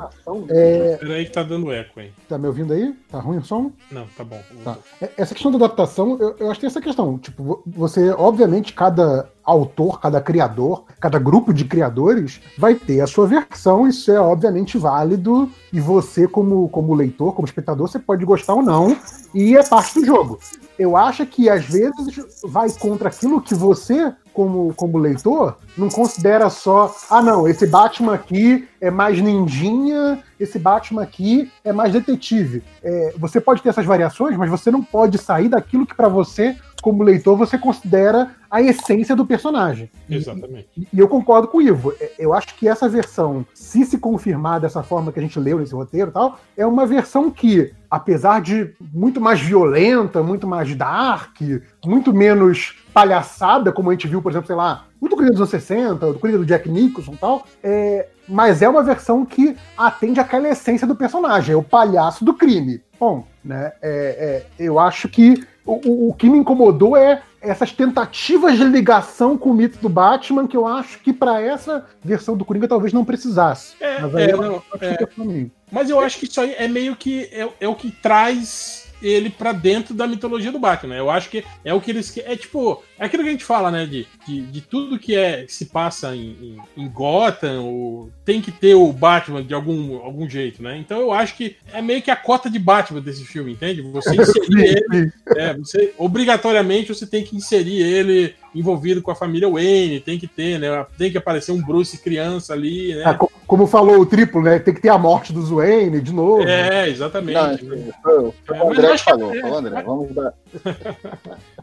É, 0.48 0.96
Peraí 0.96 1.24
que 1.24 1.32
tá 1.32 1.42
dando 1.42 1.72
eco, 1.72 2.00
hein? 2.00 2.12
tá 2.28 2.38
me 2.38 2.46
ouvindo 2.46 2.72
aí? 2.72 2.94
Tá 3.10 3.18
ruim 3.18 3.38
o 3.38 3.44
som? 3.44 3.72
Não, 3.90 4.06
tá 4.16 4.22
bom. 4.22 4.40
Tá. 4.62 4.78
É- 5.02 5.10
Essa 5.16 5.34
questão 5.34 5.50
da 5.50 5.56
adaptação, 5.58 6.16
eu, 6.20 6.36
eu 6.38 6.46
acho 6.50 6.54
que 6.54 6.60
tem 6.60 6.68
essa 6.68 6.80
questão. 6.80 7.18
Tipo, 7.18 7.42
vo- 7.42 7.62
você, 7.66 8.10
obviamente, 8.10 8.72
cada 8.72 9.28
autor, 9.46 10.00
cada 10.00 10.20
criador, 10.20 10.84
cada 11.00 11.18
grupo 11.20 11.54
de 11.54 11.64
criadores 11.64 12.40
vai 12.58 12.74
ter 12.74 13.00
a 13.00 13.06
sua 13.06 13.26
versão, 13.26 13.86
isso 13.86 14.10
é 14.10 14.20
obviamente 14.20 14.76
válido, 14.76 15.48
e 15.72 15.80
você, 15.80 16.26
como, 16.26 16.68
como 16.68 16.94
leitor, 16.94 17.32
como 17.32 17.46
espectador, 17.46 17.86
você 17.86 17.98
pode 17.98 18.24
gostar 18.24 18.54
ou 18.54 18.62
não, 18.62 18.96
e 19.32 19.56
é 19.56 19.62
parte 19.62 20.00
do 20.00 20.04
jogo. 20.04 20.40
Eu 20.76 20.96
acho 20.96 21.24
que 21.24 21.48
às 21.48 21.64
vezes 21.64 22.20
vai 22.44 22.68
contra 22.70 23.08
aquilo 23.08 23.40
que 23.40 23.54
você, 23.54 24.12
como, 24.34 24.74
como 24.74 24.98
leitor, 24.98 25.56
não 25.78 25.88
considera 25.88 26.50
só, 26.50 26.94
ah 27.08 27.22
não, 27.22 27.48
esse 27.48 27.66
Batman 27.66 28.14
aqui 28.14 28.68
é 28.80 28.90
mais 28.90 29.20
ninjinha, 29.20 30.22
esse 30.38 30.58
Batman 30.58 31.02
aqui 31.02 31.50
é 31.64 31.72
mais 31.72 31.92
detetive. 31.92 32.62
É, 32.82 33.14
você 33.16 33.40
pode 33.40 33.62
ter 33.62 33.70
essas 33.70 33.86
variações, 33.86 34.36
mas 34.36 34.50
você 34.50 34.70
não 34.70 34.82
pode 34.82 35.16
sair 35.16 35.48
daquilo 35.48 35.86
que 35.86 35.94
pra 35.94 36.08
você, 36.08 36.56
como 36.86 37.02
leitor, 37.02 37.36
você 37.36 37.58
considera 37.58 38.30
a 38.48 38.62
essência 38.62 39.16
do 39.16 39.26
personagem. 39.26 39.90
Exatamente. 40.08 40.68
e 40.76 40.86
e 40.92 41.00
eu 41.00 41.08
concordo 41.08 41.48
com 41.48 41.58
o 41.58 41.60
Ivo. 41.62 41.92
É, 42.00 42.12
Eu 42.16 42.32
acho 42.32 42.54
que 42.54 42.68
essa 42.68 42.88
versão, 42.88 43.44
se 43.52 43.84
se 43.84 43.98
confirmar 43.98 44.60
dessa 44.60 44.84
forma 44.84 45.10
que 45.10 45.18
a 45.18 45.22
gente 45.22 45.36
leu 45.40 45.58
nesse 45.58 45.74
roteiro 45.74 46.10
e 46.10 46.12
tal, 46.12 46.38
é 46.56 46.64
uma 46.64 46.86
versão 46.86 47.28
que, 47.28 47.72
apesar 47.90 48.40
de 48.40 48.72
muito 48.94 49.20
mais 49.20 49.40
violenta, 49.40 50.22
muito 50.22 50.46
mais 50.46 50.72
dark, 50.76 51.36
muito 51.84 52.14
menos 52.14 52.76
palhaçada, 52.94 53.72
como 53.72 53.90
a 53.90 53.92
gente 53.92 54.06
viu, 54.06 54.22
por 54.22 54.30
exemplo, 54.30 54.46
sei 54.46 54.54
lá, 54.54 54.84
muito 55.00 55.16
Coringa 55.16 55.32
dos 55.32 55.40
anos 55.40 55.50
60, 55.50 56.12
do 56.12 56.18
Coringa 56.20 56.38
do 56.38 56.46
Jack 56.46 56.68
Nicholson 56.70 57.14
e 57.14 57.16
tal, 57.16 57.44
é, 57.64 58.06
mas 58.28 58.62
é 58.62 58.68
uma 58.68 58.84
versão 58.84 59.26
que 59.26 59.56
atende 59.76 60.20
àquela 60.20 60.48
essência 60.48 60.86
do 60.86 60.94
personagem, 60.94 61.52
é 61.52 61.56
o 61.56 61.64
palhaço 61.64 62.24
do 62.24 62.32
crime. 62.32 62.80
Bom, 62.98 63.26
né? 63.44 63.72
é- 63.82 64.46
é, 64.58 64.64
eu 64.64 64.78
acho 64.78 65.08
que 65.08 65.44
o, 65.66 66.08
o- 66.10 66.14
que 66.14 66.28
me 66.28 66.38
incomodou 66.38 66.96
é 66.96 67.22
essas 67.40 67.70
tentativas 67.72 68.56
de 68.56 68.64
ligação 68.64 69.36
com 69.36 69.50
o 69.50 69.54
mito 69.54 69.78
do 69.78 69.88
Batman, 69.88 70.46
que 70.46 70.56
eu 70.56 70.66
acho 70.66 70.98
que 71.00 71.12
pra 71.12 71.40
essa 71.40 71.84
versão 72.02 72.36
do 72.36 72.44
Coringa 72.44 72.66
talvez 72.68 72.92
não 72.92 73.04
precisasse. 73.04 73.74
É, 73.80 74.00
Mas 74.00 74.14
aí 74.14 74.24
é, 74.24 74.32
eu 74.32 74.36
não, 74.42 74.56
acho 74.56 74.78
que 74.78 74.84
é. 74.84 74.90
fica 74.92 75.06
pra 75.06 75.24
mim. 75.24 75.50
Mas 75.70 75.90
eu 75.90 76.00
acho 76.00 76.18
que 76.18 76.24
isso 76.26 76.40
aí 76.40 76.54
é 76.56 76.66
meio 76.68 76.96
que 76.96 77.24
é, 77.32 77.48
é 77.60 77.68
o 77.68 77.74
que 77.74 77.90
traz 77.90 78.85
ele 79.02 79.30
pra 79.30 79.52
dentro 79.52 79.94
da 79.94 80.06
mitologia 80.06 80.52
do 80.52 80.58
Batman. 80.58 80.94
né? 80.94 81.00
Eu 81.00 81.10
acho 81.10 81.28
que 81.28 81.44
é 81.64 81.72
o 81.72 81.80
que 81.80 81.90
eles 81.90 82.16
é 82.18 82.36
tipo 82.36 82.82
é 82.98 83.04
aquilo 83.04 83.22
que 83.22 83.28
a 83.28 83.32
gente 83.32 83.44
fala, 83.44 83.70
né? 83.70 83.86
De, 83.86 84.06
de, 84.26 84.42
de 84.42 84.60
tudo 84.60 84.98
que 84.98 85.14
é 85.14 85.44
que 85.44 85.52
se 85.52 85.66
passa 85.66 86.14
em, 86.14 86.58
em, 86.76 86.84
em 86.84 86.88
Gotham, 86.88 87.62
ou 87.62 88.10
tem 88.24 88.40
que 88.40 88.50
ter 88.50 88.74
o 88.74 88.92
Batman 88.92 89.42
de 89.42 89.54
algum, 89.54 89.96
algum 89.96 90.28
jeito, 90.28 90.62
né? 90.62 90.78
Então 90.78 90.98
eu 90.98 91.12
acho 91.12 91.36
que 91.36 91.56
é 91.72 91.82
meio 91.82 92.02
que 92.02 92.10
a 92.10 92.16
cota 92.16 92.48
de 92.48 92.58
Batman 92.58 93.00
desse 93.00 93.24
filme, 93.24 93.52
entende? 93.52 93.82
Você 93.82 94.14
inserir 94.16 94.82
ele, 94.90 95.12
é, 95.36 95.54
você 95.54 95.94
obrigatoriamente 95.98 96.94
você 96.94 97.06
tem 97.06 97.24
que 97.24 97.36
inserir 97.36 97.82
ele 97.82 98.34
envolvido 98.58 99.02
com 99.02 99.10
a 99.10 99.14
família 99.14 99.48
Wayne, 99.48 100.00
tem 100.00 100.18
que 100.18 100.26
ter, 100.26 100.58
né? 100.58 100.84
Tem 100.98 101.10
que 101.10 101.18
aparecer 101.18 101.52
um 101.52 101.62
Bruce 101.62 101.98
criança 101.98 102.52
ali, 102.52 102.94
né? 102.94 103.02
Ah, 103.04 103.14
co- 103.14 103.30
como 103.46 103.66
falou 103.66 104.00
o 104.00 104.06
triplo, 104.06 104.42
né? 104.42 104.58
Tem 104.58 104.74
que 104.74 104.80
ter 104.80 104.88
a 104.88 104.98
morte 104.98 105.32
do 105.32 105.42
Wayne 105.56 106.00
de 106.00 106.12
novo. 106.12 106.42
É, 106.48 106.88
exatamente. 106.88 107.64
Não, 107.64 107.76
né? 107.76 107.92
foi, 108.02 108.32
foi 108.44 108.56
É, 108.56 108.62
o 108.62 108.68
mas 108.68 108.78
André 108.78 108.98
falou. 108.98 109.34
é- 109.34 109.44
o 109.44 109.54
André. 109.54 109.82
Vamos 109.82 110.14
dar. 110.14 110.34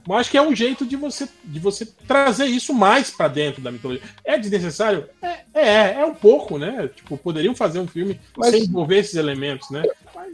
Mas 0.06 0.20
acho 0.22 0.32
que 0.32 0.38
é 0.38 0.42
um 0.42 0.54
jeito 0.54 0.86
de 0.86 0.98
você, 0.98 1.28
de 1.46 1.60
você 1.62 1.86
trazer 2.06 2.46
isso 2.46 2.74
mais 2.74 3.10
pra 3.10 3.30
dentro 3.30 3.62
da 3.62 3.72
mitologia. 3.72 4.04
É 4.26 4.38
desnecessário? 4.38 5.06
É, 5.22 5.38
é, 5.54 5.94
é 6.02 6.06
um 6.06 6.14
pouco, 6.14 6.58
né? 6.58 6.90
Tipo, 6.94 7.18
poderiam 7.18 7.56
fazer 7.56 7.80
um 7.80 7.88
filme 7.88 8.20
Mas- 8.36 8.50
sem 8.52 8.64
envolver 8.64 8.98
esses 8.98 9.16
elementos, 9.16 9.70
né? 9.70 9.82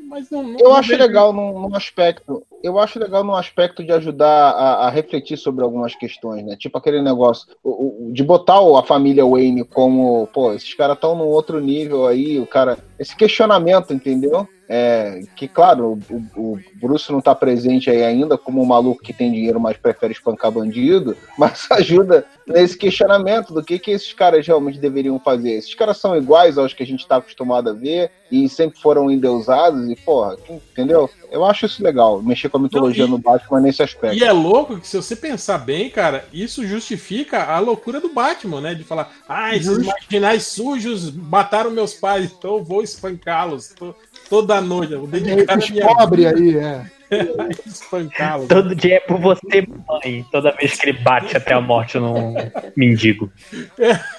Mas, 0.09 0.29
não, 0.31 0.41
não- 0.41 0.59
Eu 0.59 0.69
não 0.69 0.75
acho 0.75 0.89
vejo- 0.89 1.01
legal 1.03 1.31
num, 1.31 1.59
num 1.59 1.75
aspecto. 1.75 2.43
Eu 2.63 2.79
acho 2.79 2.97
legal 2.99 3.23
num 3.23 3.35
aspecto 3.35 3.83
de 3.83 3.91
ajudar 3.91 4.49
a, 4.51 4.87
a 4.87 4.89
refletir 4.89 5.37
sobre 5.37 5.63
algumas 5.63 5.93
questões, 5.95 6.43
né? 6.43 6.55
Tipo 6.57 6.79
aquele 6.79 7.01
negócio 7.01 7.47
o- 7.63 8.07
o- 8.09 8.11
de 8.11 8.23
botar 8.23 8.59
a 8.59 8.83
família 8.83 9.23
Wayne 9.25 9.63
como, 9.63 10.27
pô, 10.33 10.51
esses 10.51 10.73
caras 10.73 10.95
estão 10.95 11.15
num 11.15 11.27
outro 11.27 11.59
nível 11.59 12.07
aí, 12.07 12.39
o 12.39 12.47
cara. 12.47 12.79
Esse 12.97 13.15
questionamento, 13.15 13.93
entendeu? 13.93 14.47
É, 14.71 15.21
que, 15.35 15.47
claro, 15.47 15.97
o, 16.11 16.53
o 16.53 16.59
Bruce 16.75 17.11
não 17.11 17.19
tá 17.19 17.33
presente 17.33 17.89
aí 17.89 18.03
ainda 18.03 18.37
como 18.37 18.61
um 18.61 18.65
maluco 18.65 19.01
que 19.01 19.11
tem 19.11 19.31
dinheiro, 19.31 19.59
mas 19.59 19.77
prefere 19.77 20.13
espancar 20.13 20.51
bandido, 20.51 21.17
mas 21.35 21.65
ajuda 21.71 22.23
nesse 22.45 22.77
questionamento 22.77 23.51
do 23.51 23.63
que, 23.63 23.79
que 23.79 23.89
esses 23.89 24.13
caras 24.13 24.45
realmente 24.45 24.77
deveriam 24.77 25.19
fazer. 25.19 25.53
Esses 25.53 25.73
caras 25.73 25.97
são 25.97 26.15
iguais 26.15 26.55
aos 26.55 26.71
que 26.71 26.83
a 26.83 26.85
gente 26.85 27.07
tá 27.07 27.15
acostumado 27.15 27.71
a 27.71 27.73
ver 27.73 28.11
e 28.31 28.47
sempre 28.47 28.79
foram 28.79 29.09
endeusados 29.09 29.89
e, 29.89 29.95
porra, 29.95 30.37
entendeu? 30.71 31.09
Eu 31.31 31.45
acho 31.45 31.65
isso 31.65 31.83
legal, 31.83 32.21
mexer 32.21 32.49
com 32.49 32.57
a 32.57 32.61
mitologia 32.61 33.03
Não, 33.03 33.09
e- 33.09 33.11
no 33.11 33.17
Batman 33.19 33.61
nesse 33.61 33.83
aspecto. 33.83 34.17
E 34.17 34.23
é 34.23 34.31
louco 34.31 34.79
que 34.79 34.87
se 34.87 34.97
você 34.97 35.15
pensar 35.15 35.59
bem, 35.59 35.89
cara, 35.89 36.25
isso 36.33 36.65
justifica 36.65 37.43
a 37.43 37.59
loucura 37.59 37.99
do 38.01 38.09
Batman, 38.13 38.61
né? 38.61 38.73
De 38.73 38.83
falar, 38.83 39.11
ah, 39.27 39.55
esses 39.55 39.67
Justo. 39.67 39.85
marginais 39.85 40.43
sujos 40.47 41.11
mataram 41.11 41.69
meus 41.71 41.93
pais, 41.93 42.31
então 42.37 42.57
eu 42.57 42.63
vou 42.63 42.81
espancá-los 42.81 43.67
to- 43.69 43.95
toda 44.29 44.59
noite. 44.59 44.93
Eu 44.93 44.99
vou 45.01 45.07
dedicar 45.07 45.53
a 45.53 45.57
Esses 45.57 45.69
minha 45.69 45.85
pobre 45.85 46.25
aí, 46.25 46.57
é. 46.57 46.85
espancá-los. 47.65 48.47
Todo 48.47 48.75
dia 48.75 48.95
é 48.95 48.99
por 48.99 49.19
você, 49.19 49.65
mãe. 49.87 50.25
Toda 50.31 50.51
vez 50.51 50.75
que 50.75 50.89
ele 50.89 50.99
bate 50.99 51.35
até 51.35 51.53
a 51.53 51.61
morte 51.61 51.97
num 51.97 52.33
mendigo. 52.75 53.31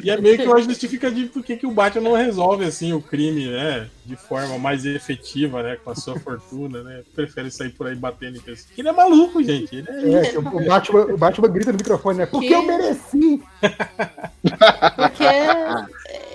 E 0.00 0.08
é 0.08 0.16
meio 0.16 0.36
que 0.36 0.44
uma 0.44 0.62
justificativa 0.62 1.28
por 1.32 1.42
que 1.42 1.56
que 1.56 1.66
o 1.66 1.72
Batman 1.72 2.10
não 2.10 2.16
resolve 2.16 2.64
assim 2.64 2.92
o 2.92 3.02
crime, 3.02 3.46
né? 3.50 3.88
De 4.06 4.14
forma 4.14 4.56
mais 4.56 4.84
efetiva, 4.86 5.64
né? 5.64 5.76
Com 5.84 5.90
a 5.90 5.96
sua 5.96 6.16
fortuna, 6.20 6.80
né? 6.84 7.02
Prefere 7.12 7.50
sair 7.50 7.70
por 7.70 7.88
aí 7.88 7.96
batendo 7.96 8.36
em 8.36 8.40
pessoas. 8.40 8.68
Ele 8.78 8.88
é 8.88 8.92
maluco, 8.92 9.42
gente. 9.42 9.74
Ele 9.74 10.14
é 10.14 10.34
É, 10.34 10.38
o 10.38 10.42
Batman, 10.64 11.00
o 11.06 11.16
Batman 11.18 11.48
grita 11.48 11.72
no 11.72 11.78
microfone, 11.78 12.18
né? 12.18 12.26
Porque 12.26 12.46
Que- 12.46 12.54
eu 12.54 12.62
mereci. 12.62 13.42
Porque 14.96 15.24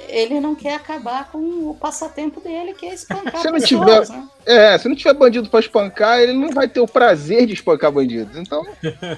ele 0.07 0.39
não 0.39 0.55
quer 0.55 0.75
acabar 0.75 1.29
com 1.31 1.37
o 1.69 1.75
passatempo 1.79 2.39
dele, 2.41 2.73
que 2.73 2.85
é 2.85 2.93
espancar 2.93 3.37
Se 3.41 3.45
não 3.47 3.53
pessoas, 3.53 4.07
tiver- 4.07 4.17
né? 4.17 4.27
É, 4.45 4.77
se 4.77 4.87
não 4.87 4.95
tiver 4.95 5.13
bandido 5.13 5.49
pra 5.49 5.59
espancar, 5.59 6.19
ele 6.19 6.33
não 6.33 6.49
vai 6.51 6.67
ter 6.67 6.79
o 6.79 6.87
prazer 6.87 7.45
de 7.45 7.53
espancar 7.53 7.91
bandidos. 7.91 8.37
Então, 8.37 8.65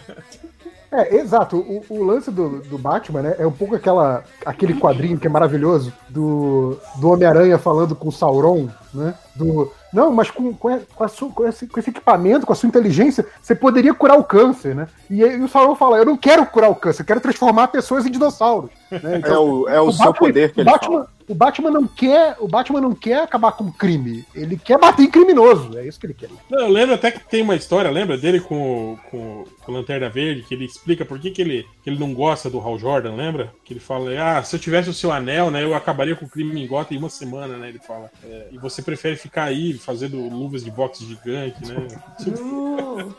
É, 0.91 1.17
exato. 1.17 1.57
O, 1.57 1.83
o 1.99 2.03
lance 2.03 2.31
do, 2.31 2.61
do 2.63 2.75
Batman, 2.77 3.21
né? 3.21 3.35
É 3.37 3.45
um 3.45 3.51
pouco 3.51 3.75
aquela, 3.75 4.23
aquele 4.43 4.73
quadrinho 4.73 5.19
que 5.19 5.27
é 5.27 5.29
maravilhoso 5.29 5.93
do, 6.09 6.79
do 6.95 7.11
Homem-Aranha 7.11 7.59
falando 7.59 7.95
com 7.95 8.07
o 8.07 8.11
Sauron, 8.11 8.67
né? 8.93 9.13
Do, 9.35 9.71
não, 9.93 10.11
mas 10.11 10.29
com, 10.31 10.53
com, 10.53 10.67
a- 10.67 10.79
com 10.95 11.03
a 11.03 11.07
sua- 11.07 11.29
com 11.31 11.47
esse, 11.47 11.67
com 11.67 11.79
esse 11.79 11.89
equipamento, 11.89 12.45
com 12.45 12.53
a 12.53 12.55
sua 12.55 12.67
inteligência, 12.67 13.25
você 13.41 13.55
poderia 13.55 13.93
curar 13.93 14.17
o 14.17 14.23
câncer, 14.23 14.75
né? 14.75 14.87
E 15.09 15.23
aí 15.23 15.39
o 15.41 15.47
Sauron 15.47 15.75
fala: 15.75 15.97
Eu 15.97 16.05
não 16.05 16.17
quero 16.17 16.45
curar 16.45 16.69
o 16.69 16.75
câncer, 16.75 17.01
eu 17.01 17.05
quero 17.07 17.21
transformar 17.21 17.67
pessoas 17.69 18.05
em 18.05 18.11
dinossauros. 18.11 18.69
Né? 18.91 19.21
É 19.25 19.37
o, 19.37 19.67
é 19.69 19.79
o, 19.79 19.91
seu 19.91 20.05
Batman- 20.07 20.13
poder 20.27 20.51
que 20.51 20.59
o 20.59 20.61
ele 20.61 20.69
Batman, 20.71 20.91
fala. 20.97 21.07
o 21.27 21.35
Batman 21.35 21.71
não 21.71 21.87
quer, 21.87 22.35
o 22.39 22.47
Batman 22.47 22.81
não 22.81 22.95
quer 22.95 23.21
acabar 23.23 23.51
com 23.51 23.65
o 23.65 23.71
crime, 23.71 24.25
ele 24.33 24.57
quer 24.57 24.79
bater 24.79 25.03
em 25.03 25.11
criminoso, 25.11 25.77
é 25.77 25.85
isso 25.87 25.99
que 25.99 26.07
ele 26.07 26.15
quer. 26.15 26.29
Não, 26.49 26.61
eu 26.61 26.69
lembro 26.69 26.95
até 26.95 27.11
que 27.11 27.19
tem 27.19 27.43
uma 27.43 27.55
história, 27.55 27.91
lembra 27.91 28.17
dele 28.17 28.39
com, 28.39 28.93
o- 28.93 28.99
com, 29.11 29.43
com 29.63 29.71
o 29.71 29.75
Lanterna 29.75 30.09
Verde, 30.09 30.41
que 30.41 30.55
ele 30.55 30.65
explica 30.65 31.05
por 31.05 31.19
que, 31.19 31.29
que, 31.29 31.41
ele, 31.41 31.67
que 31.83 31.89
ele 31.91 31.99
não 31.99 32.13
gosta 32.15 32.49
do 32.49 32.59
Hal 32.59 32.79
Jordan, 32.79 33.13
lembra? 33.15 33.53
Que 33.63 33.73
ele 33.73 33.79
fala, 33.79 34.09
ah, 34.19 34.43
se 34.43 34.55
eu 34.55 34.59
tivesse 34.59 34.89
o 34.89 34.93
seu 34.93 35.11
anel, 35.11 35.51
né, 35.51 35.63
eu 35.63 35.75
acabaria 35.75 36.15
com 36.15 36.25
o 36.25 36.29
crime 36.29 36.63
em 36.63 36.67
Gotham 36.67 36.95
em 36.95 36.99
uma 36.99 37.09
semana, 37.09 37.57
né? 37.57 37.69
Ele 37.69 37.79
fala. 37.79 38.09
É, 38.23 38.47
e 38.51 38.57
você 38.57 38.78
prefere 38.81 39.15
ficar 39.15 39.45
aí 39.45 39.73
fazendo 39.73 40.17
luvas 40.29 40.63
de 40.63 40.71
boxe 40.71 41.05
gigante, 41.05 41.65
né? 41.67 41.87
Uh, 42.27 43.13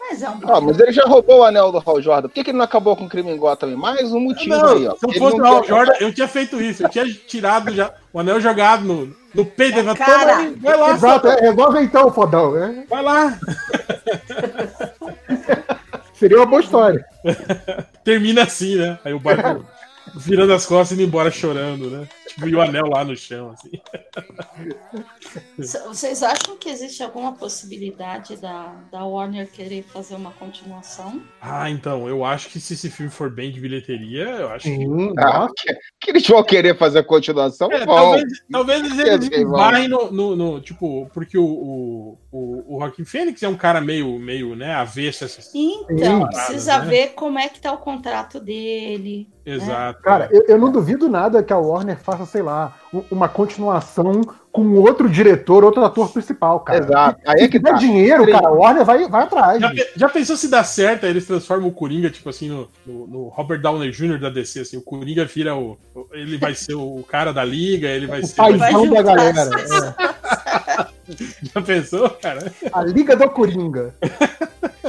Mas 0.00 0.22
é 0.22 0.30
um 0.30 0.38
ah, 0.44 0.60
mas 0.60 0.78
ele 0.80 0.92
já 0.92 1.04
roubou 1.04 1.40
o 1.40 1.44
anel 1.44 1.70
do 1.72 1.78
Hal 1.84 2.00
Jordan. 2.02 2.28
Por 2.28 2.34
que, 2.34 2.44
que 2.44 2.50
ele 2.50 2.58
não 2.58 2.64
acabou 2.64 2.96
com 2.96 3.04
o 3.04 3.08
crime 3.08 3.30
em 3.30 3.36
Gotham? 3.36 3.76
Mais 3.76 4.12
um 4.12 4.20
motivo 4.20 4.56
Não, 4.56 4.76
aí, 4.76 4.86
ó. 4.88 4.96
se 4.96 5.06
eu 5.06 5.12
fosse 5.14 5.40
o 5.40 5.44
Hal 5.46 5.60
quer- 5.62 5.68
Jordan, 5.68 5.92
eu 6.00 6.12
tinha 6.12 6.28
feito 6.28 6.60
isso. 6.60 6.82
Eu 6.84 6.88
tinha 6.88 7.06
tirado 7.12 7.72
já, 7.74 7.92
o 8.12 8.18
anel 8.20 8.40
jogado 8.40 8.84
no, 8.84 9.14
no 9.34 9.44
peito. 9.46 9.78
Falou, 9.78 9.96
cara. 9.96 10.36
"Toma 10.36 10.48
aí, 10.48 10.54
vai 10.56 10.76
lá, 10.76 10.90
Exato, 10.92 11.28
é, 11.28 11.40
resolve 11.40 11.82
então, 11.82 12.12
fodão. 12.12 12.56
é. 12.56 12.84
vai 12.88 13.02
lá. 13.02 13.38
seria 16.14 16.36
uma 16.38 16.46
boa 16.46 16.60
história. 16.60 17.04
Termina 18.04 18.42
assim, 18.42 18.76
né? 18.76 18.98
Aí 19.04 19.12
o 19.12 19.20
Batman 19.20 19.64
virando 20.14 20.52
as 20.52 20.66
costas 20.66 20.96
e 20.98 21.00
indo 21.00 21.08
embora 21.08 21.30
chorando, 21.30 21.90
né? 21.90 22.08
Tipo, 22.28 22.48
e 22.48 22.54
o 22.54 22.60
anel 22.60 22.86
lá 22.86 23.04
no 23.04 23.16
chão, 23.16 23.50
assim. 23.50 23.70
Vocês 25.86 26.22
acham 26.22 26.56
que 26.56 26.68
existe 26.68 27.02
alguma 27.02 27.32
possibilidade 27.34 28.36
da, 28.36 28.74
da 28.90 29.04
Warner 29.04 29.50
querer 29.50 29.82
fazer 29.82 30.14
uma 30.14 30.30
continuação? 30.32 31.20
Ah, 31.40 31.70
então, 31.70 32.08
eu 32.08 32.24
acho 32.24 32.48
que 32.48 32.60
se 32.60 32.74
esse 32.74 32.90
filme 32.90 33.10
for 33.10 33.30
bem 33.30 33.50
de 33.50 33.60
bilheteria, 33.60 34.24
eu 34.24 34.48
acho 34.50 34.64
que. 34.64 34.86
Hum, 34.86 35.12
Ah, 35.18 35.48
que, 35.56 35.74
que 36.00 36.10
eles 36.10 36.26
vão 36.26 36.42
querer 36.42 36.76
fazer 36.76 37.00
a 37.00 37.04
continuação? 37.04 37.70
É, 37.72 37.84
talvez, 37.84 38.24
talvez 38.50 38.98
eles 38.98 39.28
esbarrem 39.32 39.88
no, 39.88 40.10
no, 40.10 40.36
no- 40.36 40.60
Tipo, 40.60 41.10
porque 41.12 41.36
o, 41.38 41.44
o, 41.44 42.18
o, 42.32 42.76
o 42.76 42.80
Joaquim 42.80 43.04
Fênix 43.04 43.42
é 43.42 43.48
um 43.48 43.56
cara 43.56 43.80
meio, 43.80 44.18
meio 44.18 44.54
né, 44.54 44.72
avesso 44.74 45.24
essas. 45.24 45.50
Então, 45.54 46.26
precisa 46.28 46.78
Né? 46.78 46.84
ver 46.86 47.06
como 47.14 47.38
é 47.38 47.48
que 47.48 47.60
tá 47.60 47.72
o 47.72 47.78
contrato 47.78 48.38
dele. 48.38 49.28
Exato. 49.44 50.00
Cara, 50.02 50.28
eu, 50.30 50.44
eu 50.46 50.58
não 50.58 50.70
duvido 50.70 51.08
nada 51.08 51.42
que 51.42 51.52
a 51.52 51.58
Warner 51.58 51.98
faça, 51.98 52.24
sei 52.26 52.42
lá, 52.42 52.76
uma 53.10 53.28
continuação 53.28 54.22
com 54.52 54.74
outro 54.74 55.08
diretor, 55.08 55.64
outro 55.64 55.84
ator 55.84 56.12
principal, 56.12 56.60
cara. 56.60 56.84
Exato. 56.84 57.20
Aí 57.26 57.38
Se 57.38 57.44
é 57.44 57.48
que 57.48 57.58
tiver 57.58 57.70
tá. 57.72 57.76
dinheiro, 57.78 58.30
cara, 58.30 58.48
a 58.48 58.52
Warner 58.52 58.84
vai, 58.84 59.08
vai 59.08 59.22
atrás. 59.24 59.60
Já, 59.60 59.72
já 59.96 60.08
pensou 60.08 60.36
se 60.36 60.48
dá 60.48 60.62
certo, 60.62 61.04
aí 61.04 61.10
eles 61.10 61.26
transformam 61.26 61.68
o 61.68 61.72
Coringa, 61.72 62.10
tipo 62.10 62.28
assim, 62.28 62.48
no, 62.48 62.68
no, 62.86 63.06
no 63.06 63.28
Robert 63.28 63.60
Downey 63.60 63.90
Jr. 63.90 64.20
da 64.20 64.28
DC, 64.30 64.60
assim, 64.60 64.76
o 64.76 64.82
Coringa 64.82 65.24
vira 65.24 65.56
o. 65.56 65.76
o- 65.94 66.06
Ele 66.12 66.36
vai 66.36 66.54
ser 66.54 66.74
o 66.74 67.02
cara 67.08 67.32
da 67.32 67.42
liga, 67.44 67.88
ele 67.88 68.06
vai 68.06 68.20
O 68.20 68.26
ser. 68.26 68.36
Vai 68.36 68.56
paizão 68.58 68.88
da 68.90 69.02
galera. 69.02 69.50
é. 70.06 70.39
Já 71.42 71.62
pensou, 71.62 72.10
cara? 72.10 72.52
A 72.72 72.82
Liga 72.82 73.16
do 73.16 73.28
Coringa. 73.30 73.94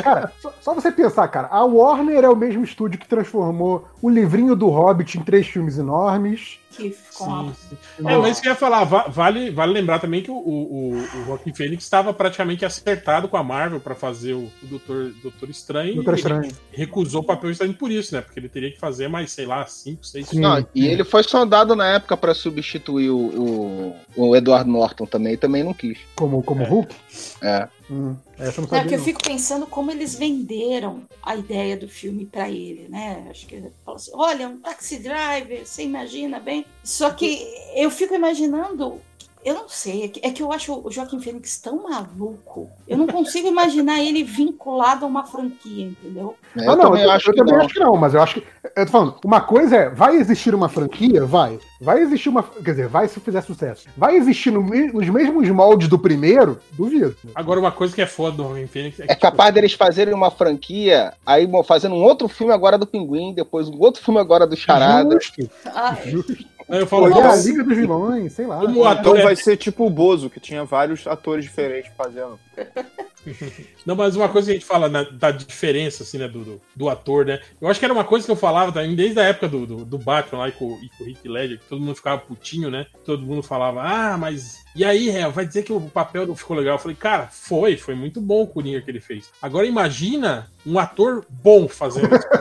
Cara, 0.02 0.32
só, 0.40 0.54
só 0.62 0.74
você 0.74 0.92
pensar, 0.92 1.28
cara, 1.28 1.48
a 1.52 1.64
Warner 1.64 2.24
é 2.24 2.30
o 2.30 2.36
mesmo 2.36 2.64
estúdio 2.64 3.00
que 3.00 3.08
transformou 3.08 3.88
o 4.02 4.10
livrinho 4.10 4.56
do 4.56 4.70
Hobbit 4.70 5.18
em 5.18 5.24
três 5.24 5.48
filmes 5.48 5.78
enormes. 5.78 6.61
Que 6.72 6.90
ficou 6.92 7.28
uma- 7.28 7.54
Sim, 7.54 7.78
sim. 7.98 8.08
É, 8.08 8.18
mas 8.18 8.40
que 8.40 8.48
eu 8.48 8.52
ia 8.52 8.56
falar, 8.56 8.84
va- 8.86 9.08
vale, 9.08 9.52
vale 9.52 9.74
lembrar 9.74 10.00
também 10.00 10.22
que 10.24 10.32
o, 10.32 10.36
o, 10.36 10.94
o 10.98 11.26
Joaquim 11.26 11.54
Fênix 11.54 11.84
estava 11.84 12.14
praticamente 12.14 12.64
acertado 12.66 13.28
com 13.28 13.38
a 13.38 13.44
Marvel 13.44 13.80
para 13.80 13.94
fazer 13.94 14.34
o, 14.34 14.44
o 14.64 14.68
Doutor, 14.68 15.12
Doutor 15.22 15.50
Estranho. 15.50 15.96
Doutor 15.96 16.14
e 16.14 16.18
Estranho. 16.18 16.44
ele 16.44 16.56
recusou 16.72 17.22
o 17.22 17.24
papel 17.26 17.52
estranho 17.52 17.74
por 17.74 17.92
isso, 17.92 18.16
né? 18.16 18.22
Porque 18.22 18.40
ele 18.40 18.50
teria 18.50 18.72
que 18.72 18.80
fazer 18.80 19.08
mais, 19.08 19.32
sei 19.32 19.46
lá, 19.46 19.66
cinco, 19.66 20.06
seis 20.06 20.28
Sim. 20.28 20.40
Não, 20.40 20.66
e 20.74 20.86
ele 20.88 21.04
foi 21.04 21.24
sondado 21.24 21.76
na 21.76 21.88
época 21.88 22.16
pra 22.16 22.34
substituir 22.34 23.10
o, 23.10 23.18
o, 23.18 23.96
o 24.30 24.36
Edward 24.36 24.70
Norton 24.70 25.06
também, 25.06 25.34
e 25.34 25.38
também 25.38 25.64
não 25.64 25.74
quis. 25.74 25.98
Como, 26.16 26.42
como 26.42 26.64
Hulk. 26.64 26.96
É. 27.42 27.68
Hum, 27.92 28.16
essa 28.40 28.62
não 28.62 28.70
É, 28.72 28.80
porque 28.80 28.96
eu 28.96 29.04
fico 29.04 29.22
pensando 29.22 29.68
como 29.68 29.92
eles 29.92 30.16
venderam 30.16 31.04
a 31.22 31.36
ideia 31.36 31.76
do 31.76 31.90
filme 31.90 32.26
pra 32.26 32.50
ele, 32.50 32.88
né? 32.88 33.28
Acho 33.30 33.46
que 33.46 33.56
ele 33.56 33.74
falou 33.84 33.98
assim: 33.98 34.12
olha, 34.14 34.48
um 34.48 34.62
taxi 34.62 34.98
driver, 34.98 35.68
você 35.68 35.84
imagina 35.84 36.40
bem. 36.40 36.66
Só 36.86 37.12
que 37.12 37.46
eu 37.76 37.92
fico 37.92 38.16
imaginando. 38.16 39.02
Eu 39.44 39.56
não 39.56 39.68
sei, 39.70 40.04
é 40.04 40.08
que, 40.08 40.20
é 40.24 40.32
que 40.32 40.44
eu 40.44 40.52
acho 40.52 40.82
o 40.86 40.92
Joaquim 40.92 41.20
Fênix 41.20 41.58
tão 41.60 41.84
maluco. 41.84 42.70
Eu 42.88 42.98
não 42.98 43.08
consigo 43.08 43.48
imaginar 43.48 44.00
ele 44.00 44.24
vinculado 44.24 45.04
a 45.06 45.08
uma 45.08 45.26
franquia, 45.26 45.86
entendeu? 45.86 46.36
É, 46.56 46.62
Ah, 46.62 46.66
eu 46.72 46.76
não, 46.76 46.84
também 46.84 47.04
eu, 47.04 47.12
acho 47.12 47.30
eu 47.30 47.34
que 47.34 47.40
também 47.40 47.54
não. 47.56 47.62
acho 47.66 47.74
que 47.74 47.80
não, 47.80 47.98
mas 47.98 48.14
eu 48.14 48.22
acho 48.22 48.36
que. 48.36 48.48
Eu 48.76 48.86
tô 48.86 48.92
falando, 48.92 49.16
uma 49.26 49.42
coisa 49.42 49.76
é, 49.76 49.90
vai 49.90 50.16
existir 50.16 50.54
uma 50.54 50.70
franquia? 50.70 51.26
Vai. 51.26 51.60
Vai 51.80 52.02
existir 52.02 52.30
uma. 52.30 52.44
Quer 52.44 52.72
dizer, 52.72 52.88
vai 52.88 53.08
se 53.08 53.20
fizer 53.20 53.42
sucesso. 53.42 53.88
Vai 53.98 54.16
existir 54.16 54.52
no 54.52 54.62
nos 54.62 55.10
mesmos 55.10 55.50
moldes 55.50 55.88
do 55.88 55.98
primeiro? 55.98 56.60
Duvido. 56.74 57.16
Agora, 57.34 57.60
uma 57.60 57.72
coisa 57.72 57.96
que 57.96 58.02
é 58.02 58.06
foda 58.06 58.38
do 58.38 58.44
Joaquim 58.44 58.68
Fênix 58.68 59.00
é 59.00 59.06
que. 59.08 59.12
É 59.12 59.16
capaz 59.16 59.54
deles 59.54 59.74
fazerem 59.74 60.14
uma 60.14 60.30
franquia, 60.30 61.14
aí 61.26 61.50
fazendo 61.66 61.96
um 61.96 62.04
outro 62.04 62.28
filme 62.28 62.54
agora 62.54 62.78
do 62.78 62.86
Pinguim, 62.86 63.34
depois 63.34 63.68
um 63.68 63.80
outro 63.80 64.04
filme 64.04 64.20
agora 64.20 64.46
do 64.46 64.56
Charada. 64.56 65.16
Justo. 65.16 65.50
Ah, 65.66 65.98
justo. 66.06 66.38
Tipo, 66.72 66.84
eu 66.84 66.88
falo, 66.88 67.04
Olha 67.06 67.32
a 67.32 67.36
Liga 67.36 67.64
dos 67.64 67.76
Vilões, 67.78 68.34
sei 68.34 68.46
lá. 68.48 68.60
como 68.60 68.70
o 68.70 68.72
Então 68.80 68.88
ator 68.88 69.20
é 69.20 69.24
vai 69.24 69.36
ser 69.36 69.58
tipo 69.58 69.86
o 69.86 69.90
Bozo, 69.90 70.30
que 70.30 70.40
tinha 70.40 70.64
vários 70.64 71.06
atores 71.08 71.44
diferentes 71.46 71.92
fazendo. 71.98 72.40
Não, 73.86 73.96
mas 73.96 74.16
uma 74.16 74.30
coisa 74.30 74.48
que 74.48 74.52
a 74.52 74.56
gente 74.56 74.66
fala 74.66 74.90
né, 74.90 75.06
da 75.12 75.32
diferença, 75.32 76.04
assim, 76.04 76.18
né, 76.18 76.28
do, 76.28 76.44
do, 76.44 76.62
do 76.76 76.90
ator, 76.90 77.26
né? 77.26 77.40
Eu 77.60 77.68
acho 77.68 77.80
que 77.80 77.86
era 77.86 77.94
uma 77.94 78.04
coisa 78.04 78.26
que 78.26 78.32
eu 78.32 78.36
falava 78.36 78.72
também 78.72 78.96
desde 78.96 79.20
a 79.20 79.24
época 79.24 79.48
do, 79.48 79.66
do, 79.66 79.86
do 79.86 79.98
Batman 79.98 80.40
lá 80.40 80.50
e 80.50 80.52
com, 80.52 80.80
e 80.82 80.90
com 80.90 81.04
o 81.04 81.08
Rick 81.08 81.28
Ledger, 81.28 81.60
que 81.60 81.66
todo 81.66 81.82
mundo 81.82 81.96
ficava 81.96 82.22
putinho, 82.22 82.70
né? 82.70 82.88
Todo 83.06 83.26
mundo 83.26 83.44
falava, 83.44 83.82
ah, 83.84 84.18
mas. 84.18 84.64
E 84.76 84.84
aí, 84.84 85.10
réu, 85.10 85.32
vai 85.32 85.46
dizer 85.46 85.64
que 85.64 85.74
o 85.74 85.82
papel 85.82 86.26
não 86.26 86.36
ficou 86.36 86.56
legal? 86.56 86.76
Eu 86.76 86.80
falei, 86.80 86.96
cara, 86.96 87.28
foi, 87.28 87.78
foi 87.78 87.96
muito 87.96 88.22
bom 88.22 88.44
o 88.44 88.48
Coringa 88.48 88.82
que 88.82 88.90
ele 88.90 89.02
fez. 89.02 89.32
Agora 89.42 89.68
imagina 89.68 90.50
um 90.66 90.80
ator 90.80 91.26
bom 91.30 91.68
fazendo 91.68 92.16
isso. 92.16 92.28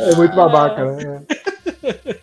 É 0.00 0.14
muito 0.14 0.34
babaca, 0.34 0.84
né? 0.92 1.24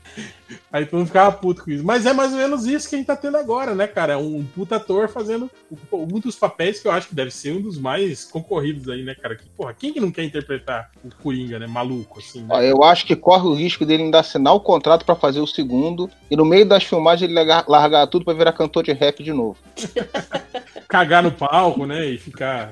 Aí 0.72 0.86
todo 0.86 1.00
mundo 1.00 1.08
ficava 1.08 1.32
puto 1.32 1.64
com 1.64 1.72
isso. 1.72 1.84
Mas 1.84 2.06
é 2.06 2.14
mais 2.14 2.32
ou 2.32 2.38
menos 2.38 2.66
isso 2.66 2.88
que 2.88 2.96
a 2.96 2.98
gente 2.98 3.08
tá 3.08 3.16
tendo 3.16 3.38
agora, 3.38 3.74
né, 3.74 3.88
cara? 3.88 4.20
Um 4.20 4.46
puta 4.46 4.76
ator 4.76 5.10
fazendo 5.10 5.50
um 5.92 6.20
dos 6.20 6.36
papéis 6.36 6.80
que 6.80 6.88
eu 6.88 6.92
acho 6.92 7.08
que 7.10 7.16
deve 7.16 7.32
ser 7.32 7.54
um 7.54 7.62
dos 7.62 7.78
mais 7.80 8.26
concorridos 8.26 8.88
aí, 8.88 9.04
né, 9.04 9.16
cara? 9.16 9.36
Que, 9.36 9.46
porra, 9.50 9.74
quem 9.74 9.92
que 9.92 10.00
não 10.00 10.12
quer 10.12 10.24
interpretar 10.24 10.92
o 11.04 11.10
Coringa, 11.24 11.58
né? 11.58 11.66
Maluco, 11.66 12.20
assim, 12.20 12.44
né? 12.44 12.70
Eu 12.70 12.84
acho 12.84 13.06
que 13.06 13.16
corre 13.16 13.48
o 13.48 13.56
risco 13.56 13.84
dele 13.84 14.04
ainda 14.04 14.20
assinar 14.20 14.54
o 14.54 14.60
contrato 14.60 15.06
pra 15.06 15.16
fazer 15.16 15.40
o 15.40 15.48
segundo 15.48 16.10
e 16.30 16.36
no 16.36 16.46
meio 16.46 16.68
das 16.68 16.84
filmagens 16.84 17.30
ele 17.30 17.40
largar, 17.68 18.06
tudo 18.08 18.24
pra 18.24 18.34
virar 18.36 18.54
cantor 18.54 18.84
de 18.84 18.94
rap 18.94 19.24
de 19.24 19.34
novo. 19.34 19.58
Cagar 20.88 21.22
no 21.22 21.32
palco, 21.32 21.86
né? 21.86 22.06
E 22.06 22.18
ficar. 22.18 22.72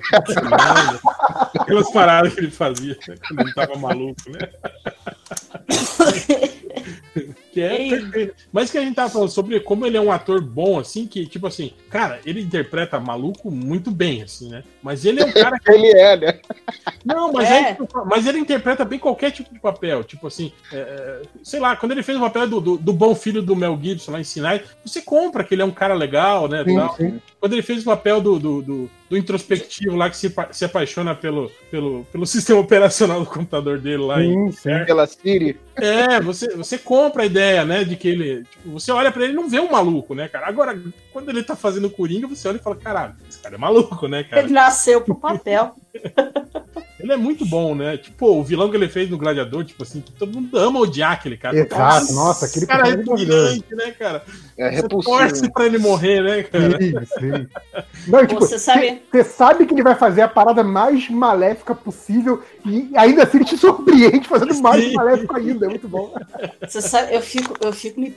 Aquelas 1.60 1.92
paradas 1.92 2.34
que 2.34 2.40
ele 2.40 2.52
fazia 2.52 2.98
né, 3.08 3.16
quando 3.28 3.42
ele 3.42 3.54
tava 3.54 3.78
maluco, 3.78 4.22
né? 4.30 4.40
Que 7.58 7.64
é 7.64 7.82
Ei. 7.82 7.90
perfeito. 7.90 8.36
Mas 8.52 8.70
que 8.70 8.78
a 8.78 8.82
gente 8.82 8.94
tava 8.94 9.10
falando 9.10 9.30
sobre 9.30 9.60
como 9.60 9.84
ele 9.84 9.98
é 9.98 10.02
um 10.02 10.12
ator 10.12 10.40
bom, 10.40 10.78
assim, 10.78 11.08
que, 11.08 11.26
tipo 11.26 11.48
assim, 11.48 11.74
cara, 11.90 12.20
ele 12.24 12.40
interpreta 12.40 13.00
maluco 13.00 13.50
muito 13.50 13.90
bem, 13.90 14.22
assim, 14.22 14.48
né? 14.50 14.64
Mas 14.84 15.06
ele 15.06 15.22
é 15.22 15.26
um 15.26 15.32
cara 15.32 15.58
que. 15.60 15.68
Ele 15.78 15.92
é, 16.00 16.18
né? 16.18 16.40
Não, 17.06 17.32
mas, 17.32 17.50
É. 17.50 17.72
é, 17.72 17.78
mas 18.06 18.26
ele 18.26 18.40
interpreta 18.40 18.84
bem 18.86 18.98
qualquer 18.98 19.32
tipo 19.32 19.54
de 19.54 19.60
papel. 19.60 20.04
Tipo 20.04 20.28
assim, 20.28 20.52
é, 20.72 20.78
é, 20.78 21.22
sei 21.44 21.60
lá, 21.60 21.76
quando 21.76 21.92
ele 21.92 22.02
fez 22.04 22.18
o 22.18 22.22
papel 22.22 22.48
do, 22.48 22.62
do, 22.62 22.78
do 22.78 22.94
bom 22.94 23.14
filho 23.14 23.42
do 23.42 23.56
Mel 23.56 23.78
Gibson 23.82 24.12
lá 24.12 24.20
em 24.20 24.24
Sinai, 24.24 24.64
você 24.84 25.02
compra 25.02 25.44
que 25.44 25.54
ele 25.54 25.62
é 25.62 25.66
um 25.66 25.72
cara 25.72 25.94
legal, 25.94 26.48
né? 26.48 26.64
Sim, 26.64 26.76
tal. 26.76 26.96
sim. 26.96 27.22
Quando 27.40 27.54
ele 27.54 27.62
fez 27.62 27.82
o 27.82 27.86
papel 27.86 28.20
do, 28.22 28.40
do, 28.40 28.62
do, 28.62 28.92
do 29.10 29.18
introspectivo 29.18 29.96
lá 29.96 30.10
que 30.10 30.18
se, 30.18 30.34
se 30.52 30.66
apaixona 30.66 31.14
pelo, 31.14 31.52
pelo, 31.70 32.06
pelo 32.12 32.26
sistema 32.28 32.60
operacional 32.60 33.20
do 33.20 33.26
computador 33.28 33.78
dele 33.80 34.04
lá 34.04 34.24
em 34.24 34.52
Sim, 34.52 34.52
sim. 34.52 34.86
Pela 34.86 35.06
Siri. 35.06 35.60
é, 35.76 36.20
você, 36.22 36.56
você 36.56 36.78
compra 36.78 37.24
a 37.24 37.26
ideia, 37.26 37.47
né, 37.66 37.84
de 37.84 37.96
que 37.96 38.08
ele. 38.08 38.44
tipo, 38.44 38.72
você 38.72 38.92
olha 38.92 39.12
pra 39.12 39.24
ele 39.24 39.34
e 39.34 39.36
não 39.36 39.50
vê 39.50 39.60
um 39.60 39.72
maluco, 39.72 40.14
né, 40.14 40.28
cara? 40.28 40.48
Agora, 40.48 40.80
quando 41.12 41.30
ele 41.30 41.44
tá 41.44 41.56
fazendo 41.56 41.90
Coringa, 41.90 42.28
você 42.28 42.48
olha 42.48 42.58
e 42.58 42.62
fala: 42.62 42.76
caralho, 42.76 43.16
esse 43.28 43.40
cara 43.40 43.56
é 43.56 43.58
maluco, 43.58 44.08
né, 44.08 44.24
cara? 44.24 44.42
Ele 44.42 44.54
nasceu 44.54 45.02
pro 45.02 45.16
papel. 45.16 45.76
Ele 47.00 47.14
é 47.14 47.18
muito 47.18 47.46
bom, 47.46 47.76
né? 47.76 47.96
Tipo, 47.96 48.28
o 48.28 48.44
vilão 48.44 48.70
que 48.72 48.76
ele 48.76 48.90
fez 48.90 49.08
no 49.10 49.18
Gladiador, 49.20 49.64
tipo 49.64 49.84
assim, 49.84 50.04
todo 50.18 50.34
mundo 50.34 50.58
ama 50.58 50.80
odiar 50.80 51.12
aquele 51.14 51.38
cara. 51.38 51.56
Exato, 51.58 52.12
nossa, 52.12 52.48
aquele 52.48 52.66
cara 52.66 52.80
é 52.90 52.98
maravilhoso. 52.98 53.24
repugnante, 53.24 53.76
né, 53.76 53.92
cara? 53.92 54.24
É 54.58 54.70
Você 54.72 54.82
repulsivo. 54.82 55.18
torce 55.18 55.52
pra 55.52 55.66
ele 55.68 55.78
morrer, 55.78 56.22
né, 56.24 56.44
cara? 56.44 56.78
Sim, 56.82 56.94
sim. 57.06 57.48
Não, 58.08 58.26
tipo, 58.26 58.42
Você 58.42 58.58
sabe- 58.58 59.02
Você 59.12 59.24
sabe 59.24 59.66
que 59.68 59.74
ele 59.76 59.84
vai 59.84 59.94
fazer 59.96 60.22
a 60.22 60.28
parada 60.28 60.64
mais 60.64 61.08
maléfica 61.08 61.76
possível 61.76 62.44
e 62.66 62.90
ainda 62.98 63.24
assim 63.24 63.38
ele 63.38 63.46
te 63.46 63.58
surpreende 63.58 64.28
fazendo 64.28 64.60
mais 64.60 64.84
Sim. 64.84 64.94
maléfico 64.94 65.38
ainda. 65.38 65.66
É 65.68 65.70
muito 65.70 65.88
bom. 65.88 66.14
Você 66.68 66.82
sabe, 66.82 67.14
eu 67.14 67.22
fico, 67.22 67.56
eu 67.62 67.72
fico 67.72 68.02
me, 68.02 68.14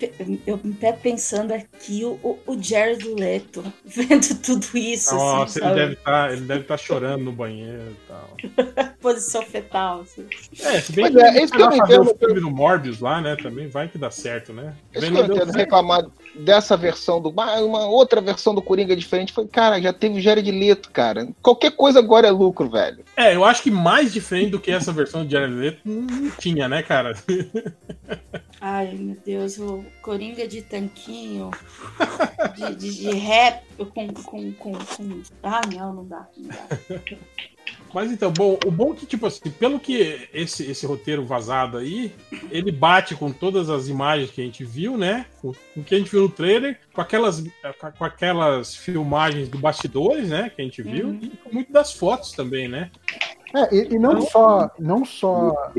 eu 0.46 0.58
me 0.64 0.74
pensando 1.02 1.52
aqui 1.52 2.02
o, 2.04 2.38
o, 2.46 2.60
Jared 2.60 3.06
Leto 3.14 3.62
vendo 3.84 4.34
tudo 4.42 4.66
isso, 4.74 5.14
Nossa, 5.14 5.44
assim, 5.44 5.58
ele 5.58 5.68
sabe? 5.68 5.80
deve 5.80 5.96
tá, 5.96 6.32
ele 6.32 6.40
deve 6.42 6.60
estar 6.62 6.76
chorando 6.78 7.24
no 7.24 7.32
banheiro 7.32 7.69
e 7.72 7.96
tal. 8.08 8.36
Posição 9.00 9.42
fetal. 9.42 10.00
Assim. 10.00 10.26
É, 10.60 10.80
se 10.80 10.92
bem 10.92 11.04
Mas 11.10 11.14
que 11.14 11.20
é, 11.20 11.44
isso 11.44 11.52
que 11.52 11.62
eu 11.62 11.70
fazer 11.70 11.94
entendo. 11.94 12.10
o 12.10 12.18
filme 12.18 12.40
do 12.40 12.50
Morbius 12.50 13.00
lá, 13.00 13.20
né? 13.20 13.36
Também 13.36 13.68
vai 13.68 13.88
que 13.88 13.98
dá 13.98 14.10
certo, 14.10 14.52
né? 14.52 14.74
Isso 14.92 15.00
Bem, 15.00 15.12
que 15.12 15.18
eu 15.30 15.36
entendo 15.36 15.52
reclamar 15.52 16.06
dessa 16.34 16.76
versão 16.76 17.20
do. 17.20 17.32
ah, 17.36 17.60
Uma 17.62 17.86
outra 17.86 18.20
versão 18.20 18.54
do 18.54 18.62
Coringa 18.62 18.96
diferente. 18.96 19.32
Foi, 19.32 19.46
cara, 19.46 19.80
já 19.80 19.92
teve 19.92 20.18
o 20.18 20.20
Jared 20.20 20.50
Leto, 20.50 20.90
cara. 20.90 21.28
Qualquer 21.42 21.72
coisa 21.72 21.98
agora 21.98 22.26
é 22.26 22.30
lucro, 22.30 22.68
velho. 22.68 23.04
É, 23.16 23.34
eu 23.34 23.44
acho 23.44 23.62
que 23.62 23.70
mais 23.70 24.12
diferente 24.12 24.50
do 24.50 24.60
que 24.60 24.70
essa 24.70 24.92
versão 24.92 25.24
de 25.24 25.32
Jared 25.32 25.54
Leto 25.54 25.80
não 25.84 26.30
tinha, 26.38 26.68
né, 26.68 26.82
cara? 26.82 27.14
Ai, 28.60 28.92
meu 28.92 29.16
Deus, 29.24 29.58
o 29.58 29.82
Coringa 30.02 30.46
de 30.46 30.60
tanquinho, 30.60 31.50
de, 32.54 32.74
de, 32.74 32.94
de 32.94 33.10
rap 33.12 33.62
com, 33.78 34.08
com, 34.12 34.52
com, 34.52 34.72
com. 34.74 35.22
Ah, 35.42 35.62
não, 35.74 35.94
não 35.94 36.04
dá. 36.06 36.28
Não 36.36 36.48
dá. 36.48 36.98
Mas 37.92 38.12
então, 38.12 38.32
bom, 38.32 38.58
o 38.64 38.70
bom 38.70 38.92
é 38.92 38.96
que, 38.96 39.06
tipo 39.06 39.26
assim, 39.26 39.50
pelo 39.50 39.80
que 39.80 40.28
esse, 40.32 40.70
esse 40.70 40.86
roteiro 40.86 41.24
vazado 41.24 41.76
aí, 41.76 42.12
ele 42.50 42.70
bate 42.70 43.14
com 43.14 43.32
todas 43.32 43.68
as 43.68 43.88
imagens 43.88 44.30
que 44.30 44.40
a 44.40 44.44
gente 44.44 44.64
viu, 44.64 44.96
né? 44.96 45.26
Com, 45.40 45.52
com 45.52 45.80
o 45.80 45.84
que 45.84 45.94
a 45.94 45.98
gente 45.98 46.10
viu 46.10 46.22
no 46.22 46.28
trailer, 46.28 46.78
com 46.92 47.00
aquelas, 47.00 47.42
com 47.98 48.04
aquelas 48.04 48.74
filmagens 48.74 49.48
do 49.48 49.58
bastidores, 49.58 50.28
né? 50.28 50.50
Que 50.54 50.62
a 50.62 50.64
gente 50.64 50.82
viu, 50.82 51.14
e 51.20 51.28
com 51.30 51.52
muito 51.52 51.72
das 51.72 51.92
fotos 51.92 52.32
também, 52.32 52.68
né? 52.68 52.90
É, 53.54 53.74
e, 53.74 53.94
e 53.94 53.98
não 53.98 54.20
só 54.20 54.70
não 54.78 55.04
só 55.04 55.72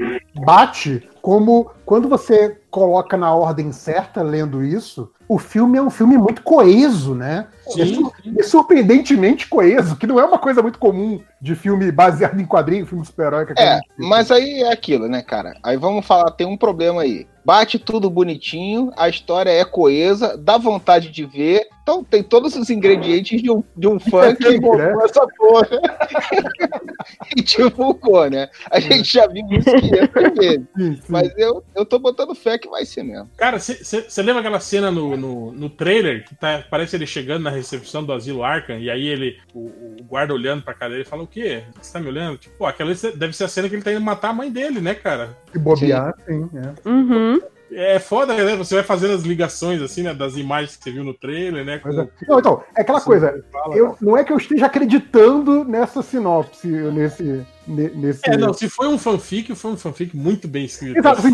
bate, 0.45 1.07
como 1.22 1.72
quando 1.86 2.07
você 2.09 2.57
coloca 2.69 3.17
na 3.17 3.34
ordem 3.34 3.72
certa 3.72 4.22
lendo 4.22 4.63
isso, 4.63 5.11
o 5.28 5.38
filme 5.38 5.78
é 5.78 5.82
um 5.82 5.89
filme 5.89 6.17
muito 6.17 6.41
coeso, 6.41 7.13
né? 7.15 7.47
É, 7.67 7.72
Sim, 7.72 7.95
sur- 7.95 8.13
é 8.38 8.43
surpreendentemente 8.43 9.47
coeso, 9.47 9.95
que 9.95 10.07
não 10.07 10.19
é 10.19 10.26
uma 10.26 10.38
coisa 10.38 10.61
muito 10.61 10.80
comum 10.80 11.22
de 11.41 11.55
filme 11.55 11.89
baseado 11.91 12.39
em 12.39 12.45
quadrinho, 12.45 12.86
filme 12.86 13.05
super-herói. 13.05 13.45
que 13.45 13.53
É, 13.61 13.80
mas 13.97 14.30
aí 14.30 14.61
é 14.63 14.72
aquilo, 14.72 15.07
né, 15.07 15.22
cara? 15.22 15.55
Aí 15.63 15.78
vamos 15.78 16.05
falar, 16.05 16.32
tem 16.32 16.47
um 16.47 16.57
problema 16.57 17.01
aí. 17.03 17.28
Bate 17.43 17.80
tudo 17.80 18.09
bonitinho, 18.09 18.91
a 18.95 19.09
história 19.09 19.49
é 19.49 19.65
coesa, 19.65 20.38
dá 20.38 20.57
vontade 20.57 21.09
de 21.09 21.26
ver. 21.26 21.65
Então 21.82 22.03
tem 22.03 22.22
todos 22.22 22.55
os 22.55 22.69
ingredientes 22.69 23.41
de 23.41 23.49
um, 23.49 23.63
de 23.76 23.88
um 23.88 23.99
fã 23.99 24.36
que 24.36 24.47
né? 24.47 24.59
montou 24.59 25.03
essa 25.03 25.26
porra 25.36 25.67
e 27.36 27.41
divulgou, 27.41 28.30
né? 28.30 28.47
A 28.69 28.80
gente 28.80 29.11
já 29.13 29.26
viu 29.28 29.43
isso 29.49 29.72
500 29.76 30.38
vezes. 30.38 31.07
Sim, 31.20 31.30
sim. 31.30 31.34
Mas 31.34 31.38
eu, 31.38 31.64
eu 31.76 31.86
tô 31.86 31.99
botando 31.99 32.34
fé 32.34 32.57
que 32.57 32.70
vai 32.70 32.86
ser 32.86 33.03
mesmo. 33.03 33.30
Cara, 33.38 33.59
você 33.59 34.22
lembra 34.22 34.39
aquela 34.39 34.59
cena 34.59 34.91
no, 34.91 35.18
no, 35.18 35.51
no 35.51 35.70
trailer 35.70 36.26
que 36.26 36.36
tá, 36.36 36.64
parece 36.70 36.95
ele 36.95 37.05
chegando 37.05 37.43
na 37.43 37.49
recepção 37.49 38.03
do 38.03 38.14
asilo 38.14 38.43
Arkham 38.43 38.80
e 38.80 38.89
aí 38.89 39.05
ele, 39.05 39.38
o, 39.53 39.59
o 39.59 39.97
guarda 40.03 40.34
olhando 40.34 40.64
pra 40.64 40.74
cara 40.74 40.91
dele 40.91 41.05
fala: 41.05 41.24
O 41.24 41.28
quê? 41.28 41.64
Você 41.82 41.93
tá 41.93 41.99
me 41.99 42.07
olhando? 42.07 42.38
Tipo, 42.38 42.57
pô, 42.57 42.66
aquela 42.66 42.93
deve 42.93 43.34
ser 43.34 43.43
a 43.43 43.47
cena 43.47 43.68
que 43.70 43.76
ele 43.76 43.84
tá 43.84 43.91
indo 43.91 44.01
matar 44.01 44.30
a 44.30 44.34
mãe 44.34 44.51
dele, 44.51 44.80
né, 44.80 44.93
cara? 44.93 45.38
Se 45.51 45.59
bobear, 45.59 46.14
sim. 46.26 46.49
é. 46.55 46.89
Uhum. 46.89 47.41
É 47.74 47.99
foda, 47.99 48.34
né? 48.34 48.55
Você 48.55 48.76
vai 48.76 48.84
fazendo 48.84 49.13
as 49.13 49.22
ligações, 49.22 49.82
assim, 49.82 50.03
né? 50.03 50.13
Das 50.13 50.36
imagens 50.36 50.76
que 50.76 50.84
você 50.84 50.91
viu 50.91 51.03
no 51.03 51.13
trailer, 51.13 51.63
né? 51.63 51.80
Mas 51.84 51.95
com- 51.95 52.01
é- 52.01 52.07
Não, 52.28 52.39
então, 52.39 52.63
é 52.76 52.82
aquela 52.82 52.99
coisa. 52.99 53.43
fala. 53.51 53.76
Eu, 53.76 53.95
não 54.01 54.17
é 54.17 54.24
que 54.24 54.34
eu 54.34 54.38
esteja 54.38 54.65
acreditando 54.65 55.63
nessa 55.63 56.01
sinopse, 56.01 56.67
nesse. 56.67 57.45
ne- 57.67 57.89
nesse... 57.91 58.19
É, 58.26 58.36
não, 58.36 58.53
se 58.53 58.67
foi 58.67 58.88
um 58.88 58.97
fanfic, 58.97 59.55
foi 59.55 59.72
um 59.72 59.78
fanfic 59.78 60.15
muito 60.15 60.47
bem 60.47 60.65
escrito. 60.65 60.97
Exato, 60.97 61.19
assim, 61.19 61.34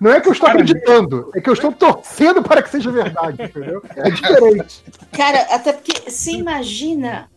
não 0.00 0.10
é 0.10 0.20
que 0.20 0.28
eu 0.28 0.32
estou 0.32 0.46
Cara, 0.48 0.60
acreditando, 0.60 1.30
é 1.34 1.40
que 1.40 1.50
eu 1.50 1.54
estou 1.54 1.72
torcendo 1.72 2.42
para 2.42 2.62
que 2.62 2.70
seja 2.70 2.90
verdade, 2.90 3.42
entendeu? 3.42 3.82
É 3.96 4.10
diferente. 4.10 4.82
Cara, 5.12 5.40
até 5.54 5.72
porque 5.72 6.10
você 6.10 6.32
imagina 6.32 7.28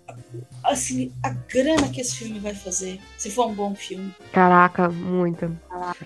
assim, 0.69 1.11
a 1.23 1.29
grana 1.29 1.87
que 1.89 1.99
esse 2.01 2.15
filme 2.17 2.39
vai 2.39 2.53
fazer, 2.53 2.99
se 3.17 3.29
for 3.31 3.47
um 3.47 3.53
bom 3.53 3.75
filme. 3.75 4.13
Caraca, 4.31 4.89
muita. 4.89 5.51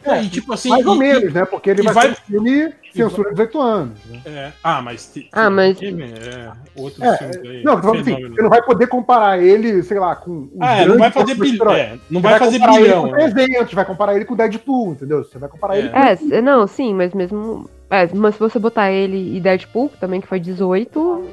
É, 0.03 0.21
e 0.23 0.29
tipo 0.29 0.53
assim. 0.53 0.69
Mais 0.69 0.85
ou 0.85 0.95
e- 0.95 0.99
menos, 0.99 1.33
né? 1.33 1.45
Porque 1.45 1.69
ele 1.69 1.81
e 1.81 1.85
vai, 1.85 1.93
vai- 1.93 2.05
ser 2.07 2.11
um 2.11 2.25
filme 2.25 2.73
censura 2.93 3.31
18 3.31 3.59
anos. 3.61 3.99
Né? 4.05 4.21
É. 4.25 4.51
Ah, 4.63 4.81
mas. 4.81 5.11
Ah, 5.31 5.49
mas- 5.49 5.81
É, 5.81 6.51
outros 6.75 7.01
É, 7.01 7.17
filmes 7.17 7.37
aí. 7.49 7.63
Não, 7.63 7.81
falando 7.81 8.01
assim, 8.01 8.27
você 8.29 8.41
não 8.41 8.49
vai 8.49 8.61
poder 8.61 8.87
comparar 8.87 9.39
ele, 9.41 9.81
sei 9.83 9.99
lá, 9.99 10.15
com. 10.15 10.31
um 10.31 10.49
Ah, 10.59 10.81
é, 10.81 10.85
não 10.85 10.97
vai 10.97 11.11
fazer 11.11 11.35
filme 11.35 11.51
bilhão. 11.51 11.71
É, 11.73 11.97
não 12.09 12.21
Você 12.21 12.27
vai 12.27 12.39
fazer 12.39 12.59
bilhão. 12.59 12.77
Ele 13.07 13.15
com 13.15 13.17
né? 13.17 13.31
300, 13.31 13.73
vai 13.73 13.85
comparar 13.85 14.15
ele 14.15 14.25
com 14.25 14.33
o 14.33 14.37
Deadpool, 14.37 14.91
entendeu? 14.91 15.23
Você 15.23 15.37
vai 15.37 15.49
comparar 15.49 15.77
ele 15.77 15.89
com. 15.89 15.97
É, 15.97 16.41
não, 16.41 16.67
sim, 16.67 16.93
mas 16.93 17.13
mesmo. 17.13 17.69
É, 17.89 18.07
mas 18.13 18.33
se 18.35 18.39
você 18.39 18.57
botar 18.57 18.91
ele 18.91 19.37
e 19.37 19.39
Deadpool, 19.39 19.91
também 19.99 20.19
que 20.19 20.25
foi 20.27 20.39
18, 20.39 21.29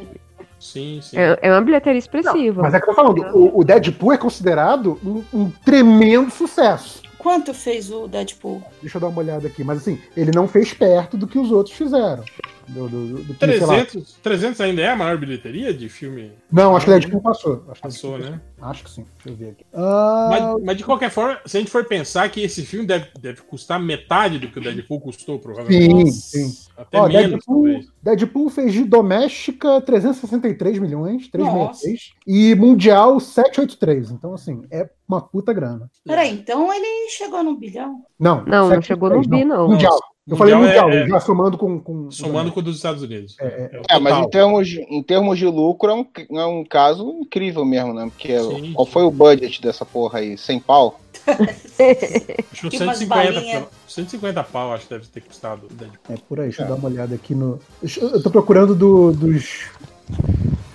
Sim, 0.61 1.01
sim. 1.03 1.17
é, 1.19 1.39
é 1.41 1.51
uma 1.51 1.63
bilheteria 1.63 1.99
expressiva. 1.99 2.63
Mas 2.63 2.75
é 2.75 2.79
que 2.79 2.85
eu 2.85 2.95
tô 2.95 2.95
falando, 2.95 3.23
o, 3.35 3.61
o 3.61 3.65
Deadpool 3.65 4.13
é 4.13 4.19
considerado 4.19 5.01
um, 5.05 5.25
um 5.33 5.51
tremendo 5.51 6.31
sucesso. 6.31 7.01
Quanto 7.19 7.53
fez 7.53 7.91
o 7.91 8.09
Deadpool? 8.09 8.63
Deixa 8.81 8.97
eu 8.97 9.01
dar 9.01 9.09
uma 9.09 9.19
olhada 9.19 9.47
aqui, 9.47 9.63
mas 9.63 9.79
assim, 9.79 10.01
ele 10.17 10.31
não 10.35 10.49
fez 10.49 10.73
perto 10.73 11.19
do 11.19 11.27
que 11.27 11.39
os 11.39 11.51
outros 11.53 11.77
fizeram. 11.77 12.25
Do, 12.67 12.89
do, 12.89 13.07
do, 13.09 13.23
do 13.25 13.35
que, 13.35 13.47
sei 13.47 13.61
lá. 13.61 13.75
300, 13.75 14.13
300 14.23 14.61
ainda 14.63 14.81
é 14.81 14.89
a 14.89 14.97
maior 14.97 15.19
bilheteria 15.19 15.75
de 15.75 15.89
filme? 15.89 16.33
Não, 16.51 16.75
acho 16.75 16.87
que 16.87 16.93
Deadpool 16.93 17.21
passou. 17.21 17.65
Acho 17.69 17.75
que 17.75 17.89
Passou, 17.89 18.19
né? 18.19 18.41
Acho 18.63 18.85
que 18.85 18.91
sim. 18.91 19.05
Deixa 19.17 19.29
eu 19.29 19.35
ver 19.37 19.51
aqui. 19.51 19.67
Ah, 19.75 20.29
Mas, 20.31 20.65
mas 20.65 20.77
de 20.79 20.85
qualquer 20.85 21.11
forma, 21.11 21.39
se 21.45 21.57
a 21.59 21.61
gente 21.61 21.71
for 21.71 21.85
pensar 21.85 22.29
que 22.31 22.41
esse 22.43 22.65
filme 22.65 22.87
deve, 22.87 23.09
deve 23.21 23.43
custar 23.43 23.79
metade 23.79 24.39
do 24.39 24.49
que 24.49 24.59
o 24.59 24.63
Deadpool 24.63 25.01
custou, 25.01 25.39
provavelmente. 25.39 26.13
sim, 26.13 26.49
sim. 26.49 26.70
Até 26.81 26.99
Ó, 26.99 27.07
menos, 27.09 27.31
Deadpool. 27.31 27.81
Deadpool 28.03 28.49
fez 28.51 28.73
de 28.73 28.85
doméstica 28.85 29.81
363 29.83 30.79
milhões, 30.79 31.29
363, 31.29 32.13
e 32.27 32.55
mundial 32.55 33.21
783. 33.21 34.11
Então, 34.11 34.33
assim, 34.33 34.63
é 34.71 34.89
uma 35.07 35.21
puta 35.21 35.53
grana. 35.53 35.91
Peraí, 36.07 36.31
então 36.33 36.73
ele 36.73 37.11
chegou 37.11 37.43
no 37.43 37.57
bilhão? 37.57 38.03
Não, 38.19 38.37
Não, 38.45 38.69
não 38.69 38.81
783, 38.83 38.87
chegou 38.87 39.11
no 39.11 39.21
bi, 39.29 39.45
não. 39.45 39.69
Mundial. 39.69 39.99
Eu 40.29 40.37
falei 40.37 40.55
Mundial 40.55 40.87
mundial, 40.87 40.91
é- 40.91 41.05
é- 41.07 41.09
já 41.09 41.21
somando 41.21 41.59
com. 41.59 41.81
com 41.81 42.11
Somando 42.11 42.53
com 42.53 42.61
o 42.61 42.63
dos 42.63 42.77
Estados 42.77 43.03
Unidos. 43.03 43.35
É, 43.41 43.71
o 43.75 43.95
É, 43.95 43.99
mas 43.99 44.13
total. 44.15 44.23
em 44.25 44.31
termos, 44.31 44.69
de- 44.69 44.81
em 44.83 45.03
termos 45.03 45.39
de 45.39 45.47
lucro 45.47 45.91
é 45.91 45.95
um, 45.95 46.07
é 46.39 46.47
um 46.47 46.65
caso 46.65 47.11
incrível 47.21 47.65
mesmo, 47.65 47.93
né? 47.93 48.05
Porque 48.05 48.39
Sim. 48.39 48.73
qual 48.73 48.87
foi 48.87 49.03
o 49.03 49.11
budget 49.11 49.61
dessa 49.61 49.85
porra 49.85 50.21
aí? 50.21 50.39
100 50.39 50.61
pau? 50.61 51.01
Acho 52.53 52.69
que 52.69 52.77
umas 52.83 52.99
150, 52.99 53.07
balinhas. 53.09 53.45
pelo- 53.53 53.69
150 53.89 54.45
pau, 54.45 54.73
acho 54.75 54.85
que 54.87 54.95
deve 54.95 55.07
ter 55.07 55.21
custado 55.23 55.67
o 55.71 55.75
Deadpool. 55.75 56.15
É 56.15 56.19
por 56.29 56.41
aí, 56.41 56.47
deixa 56.49 56.63
eu 56.63 56.69
dar 56.69 56.75
uma 56.75 56.89
olhada 56.89 57.15
aqui 57.15 57.35
no. 57.35 57.59
Eu 58.01 58.23
tô 58.23 58.31
procurando 58.31 58.75
do- 58.75 59.13
dos 59.13 59.65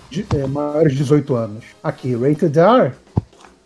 de- 0.09 0.25
é, 0.35 0.47
maiores 0.47 0.93
de 0.93 0.99
18 0.99 1.35
anos. 1.35 1.63
Aqui, 1.83 2.15
Rated 2.15 2.57
R. 2.59 2.91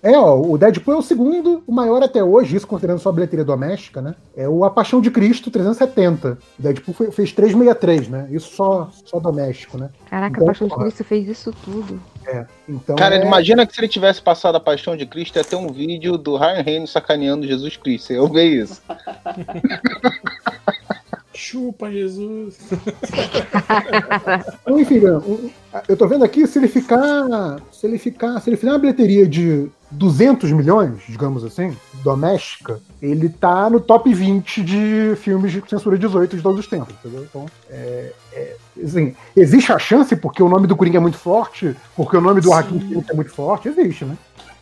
É, 0.02 0.18
ó, 0.18 0.40
o 0.40 0.58
Deadpool 0.58 0.94
é 0.94 0.98
o 0.98 1.02
segundo, 1.02 1.62
o 1.68 1.74
maior 1.74 2.02
até 2.02 2.24
hoje, 2.24 2.56
isso 2.56 2.66
considerando 2.66 3.00
só 3.00 3.10
a 3.10 3.12
bilheteria 3.12 3.44
doméstica, 3.44 4.02
né? 4.02 4.16
É 4.34 4.48
o 4.48 4.64
A 4.64 4.70
Paixão 4.70 5.02
de 5.02 5.12
Cristo, 5.12 5.52
370. 5.52 6.38
O 6.58 6.62
Deadpool 6.62 6.94
foi- 6.96 7.12
fez 7.12 7.34
363, 7.34 8.08
né? 8.08 8.26
Isso 8.32 8.56
só, 8.56 8.90
só 9.06 9.20
doméstico, 9.20 9.78
né? 9.78 9.90
Caraca, 10.10 10.38
Então, 10.38 10.44
a 10.44 10.46
Paixão 10.48 10.68
de 10.70 10.76
Cristo 10.76 11.04
fez 11.04 11.28
isso 11.28 11.52
tudo. 11.66 12.02
É, 12.30 12.46
então. 12.68 12.96
Cara, 12.96 13.16
é... 13.16 13.26
imagina 13.26 13.66
que 13.66 13.74
se 13.74 13.82
ele 13.82 13.88
tivesse 13.88 14.22
passado 14.22 14.56
a 14.56 14.60
paixão 14.60 14.96
de 14.96 15.06
Cristo, 15.06 15.38
ia 15.38 15.44
ter 15.44 15.56
um 15.56 15.68
vídeo 15.68 16.18
do 16.18 16.38
Ryan 16.38 16.62
Reynolds 16.62 16.92
sacaneando 16.92 17.48
Jesus 17.48 17.76
Cristo. 17.78 18.14
Eu 18.14 18.28
ver 18.28 18.46
isso. 18.46 18.82
Chupa, 21.40 21.90
Jesus. 21.90 22.58
Enfim, 24.68 25.00
um- 25.08 25.50
eu 25.88 25.96
tô 25.96 26.06
vendo 26.08 26.26
aqui, 26.26 26.46
se 26.46 26.60
ele 26.60 26.68
ficar. 26.68 27.60
Se 27.72 27.88
ele 27.88 27.98
ficar. 27.98 28.40
Se 28.42 28.50
ele 28.50 28.58
fizer 28.58 28.72
uma 28.72 28.80
bilheteria 28.80 29.26
de 29.26 29.70
200 29.92 30.52
milhões, 30.52 31.02
digamos 31.08 31.44
assim, 31.44 31.76
doméstica, 32.04 32.80
ele 33.02 33.30
tá 33.30 33.70
no 33.70 33.80
top 33.80 34.14
20 34.14 34.62
de 34.64 35.16
filmes 35.16 35.52
de 35.52 35.64
censura 35.68 35.98
18 35.98 36.36
de 36.36 36.44
todos 36.44 36.60
os 36.60 36.68
tempos, 36.68 36.94
entendeu? 37.00 37.24
Então, 37.24 37.46
é, 37.70 38.12
é, 38.34 38.56
assim, 38.84 39.16
existe 39.36 39.72
a 39.72 39.80
chance, 39.80 40.16
porque 40.16 40.44
o 40.44 40.50
nome 40.50 40.68
do 40.68 40.76
Coringa 40.76 40.98
é 40.98 41.02
muito 41.02 41.18
forte, 41.18 41.76
porque 41.96 42.18
o 42.18 42.22
nome 42.22 42.42
do 42.42 42.46
Joaquim 42.50 43.04
é 43.10 43.14
muito 43.14 43.32
forte, 43.32 43.70
existe, 43.70 44.04
né? 44.06 44.18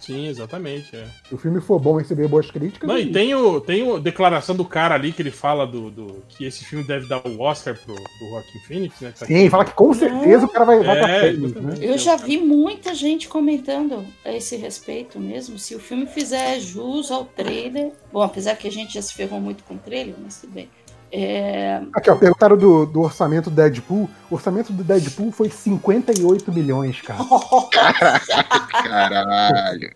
Sim, 0.07 0.27
exatamente. 0.27 0.95
É. 0.95 1.05
Se 1.27 1.35
o 1.35 1.37
filme 1.37 1.59
for 1.61 1.77
bom 1.79 1.97
receber 1.97 2.27
boas 2.27 2.49
críticas. 2.49 2.87
Não, 2.87 2.95
e 2.97 3.01
existe. 3.01 3.13
tem, 3.13 3.35
o, 3.35 3.61
tem 3.61 3.83
o 3.83 3.99
declaração 3.99 4.55
do 4.55 4.63
cara 4.65 4.95
ali 4.95 5.11
que 5.11 5.21
ele 5.21 5.31
fala 5.31 5.67
do, 5.67 5.91
do- 5.91 6.23
que 6.29 6.45
esse 6.45 6.63
filme 6.65 6.83
deve 6.83 7.07
dar 7.07 7.21
o 7.27 7.41
Oscar 7.41 7.77
pro, 7.77 7.93
pro 7.93 8.29
Joaquim 8.29 8.59
Phoenix, 8.65 9.01
né? 9.01 9.13
Tá 9.19 9.25
aqui. 9.25 9.33
Sim, 9.35 9.49
fala 9.49 9.65
que 9.65 9.73
com 9.73 9.93
certeza 9.93 10.45
o 10.45 10.49
cara 10.49 10.65
vai, 10.65 10.79
vai 10.81 10.97
pra 10.97 11.09
É, 11.09 11.19
prêmio, 11.19 11.61
né? 11.61 11.75
Eu 11.81 11.97
já 11.97 12.15
vi 12.15 12.37
muita 12.37 12.95
gente 12.95 13.27
comentando 13.27 14.05
a 14.25 14.31
esse 14.31 14.55
respeito 14.55 15.19
mesmo. 15.19 15.59
Se 15.59 15.75
o 15.75 15.79
filme 15.79 16.05
fizer 16.07 16.59
jus 16.59 17.11
ao 17.11 17.25
trailer. 17.25 17.91
Bom, 18.11 18.21
apesar 18.21 18.55
que 18.55 18.67
a 18.67 18.71
gente 18.71 18.93
já 18.93 19.01
se 19.01 19.13
ferrou 19.13 19.41
muito 19.41 19.63
com 19.65 19.75
o 19.75 19.77
trailer, 19.77 20.15
mas 20.23 20.39
tudo 20.39 20.53
bem. 20.53 20.69
É, 21.09 21.81
Aqui, 21.93 22.09
ó, 22.09 22.15
perguntaram 22.15 22.57
do, 22.57 22.85
do 22.85 23.01
orçamento 23.01 23.49
do 23.49 23.55
Deadpool. 23.55 24.09
O 24.29 24.35
orçamento 24.35 24.73
do 24.73 24.83
Deadpool 24.83 25.31
foi 25.31 25.49
58 25.49 26.51
milhões, 26.51 26.99
cara. 27.01 27.19
Caralho. 28.71 29.89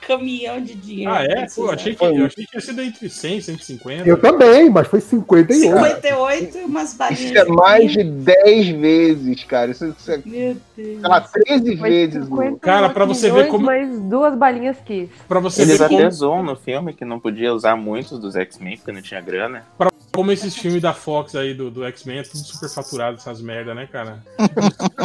caminhão 0.00 0.60
de 0.62 0.74
dinheiro. 0.74 1.10
Ah, 1.12 1.22
é? 1.24 1.46
Pô, 1.54 1.70
achei 1.70 1.94
que, 1.94 2.04
eu 2.04 2.26
achei 2.26 2.46
que 2.46 2.56
ia 2.56 2.60
ser 2.60 2.78
entre 2.78 3.08
100 3.08 3.36
e 3.38 3.42
150. 3.42 4.08
Eu 4.08 4.20
também, 4.20 4.68
mas 4.70 4.86
foi 4.86 5.00
58. 5.00 5.62
58 5.78 6.58
e 6.58 6.64
umas 6.64 6.94
balinhas. 6.94 7.20
Isso 7.22 7.38
é 7.38 7.44
de 7.44 7.50
mais 7.52 7.92
de 7.92 8.02
vinho. 8.02 8.12
10 8.22 8.68
vezes, 8.68 9.44
cara. 9.44 9.70
Isso, 9.70 9.86
isso 9.98 10.10
é, 10.12 10.20
Meu 10.24 10.54
Deus. 10.54 10.60
sei 10.76 10.98
lá, 11.00 11.20
13 11.20 11.76
Foi 11.78 11.90
vezes. 11.90 12.24
50 12.24 12.58
Cara, 12.60 12.90
pra 12.90 13.04
você 13.04 13.30
ver 13.30 13.48
como- 13.48 13.64
Mais 13.64 13.98
duas 14.00 14.36
balinhas 14.36 14.76
que. 14.84 15.08
Pra 15.28 15.40
você 15.40 15.62
Eles 15.62 15.78
ver 15.78 15.88
como, 15.88 16.00
até 16.00 16.10
zoam 16.10 16.42
no 16.42 16.56
filme 16.56 16.92
que 16.92 17.04
não 17.04 17.18
podia 17.18 17.52
usar 17.54 17.76
muitos 17.76 18.18
dos 18.18 18.36
X-Men 18.36 18.76
porque 18.76 18.92
não 18.92 19.00
tinha 19.02 19.20
grana. 19.20 19.64
como 20.12 20.30
esses 20.30 20.54
filmes 20.56 20.82
da 20.82 20.92
Fox 20.92 21.34
aí 21.34 21.54
do, 21.54 21.70
do 21.70 21.84
X-Men 21.84 22.18
é 22.18 22.22
tudo 22.22 22.38
super 22.38 22.68
faturado, 22.68 23.20
essas 23.22 23.40
merda, 23.40 23.74
né, 23.74 23.86
cara? 23.86 24.22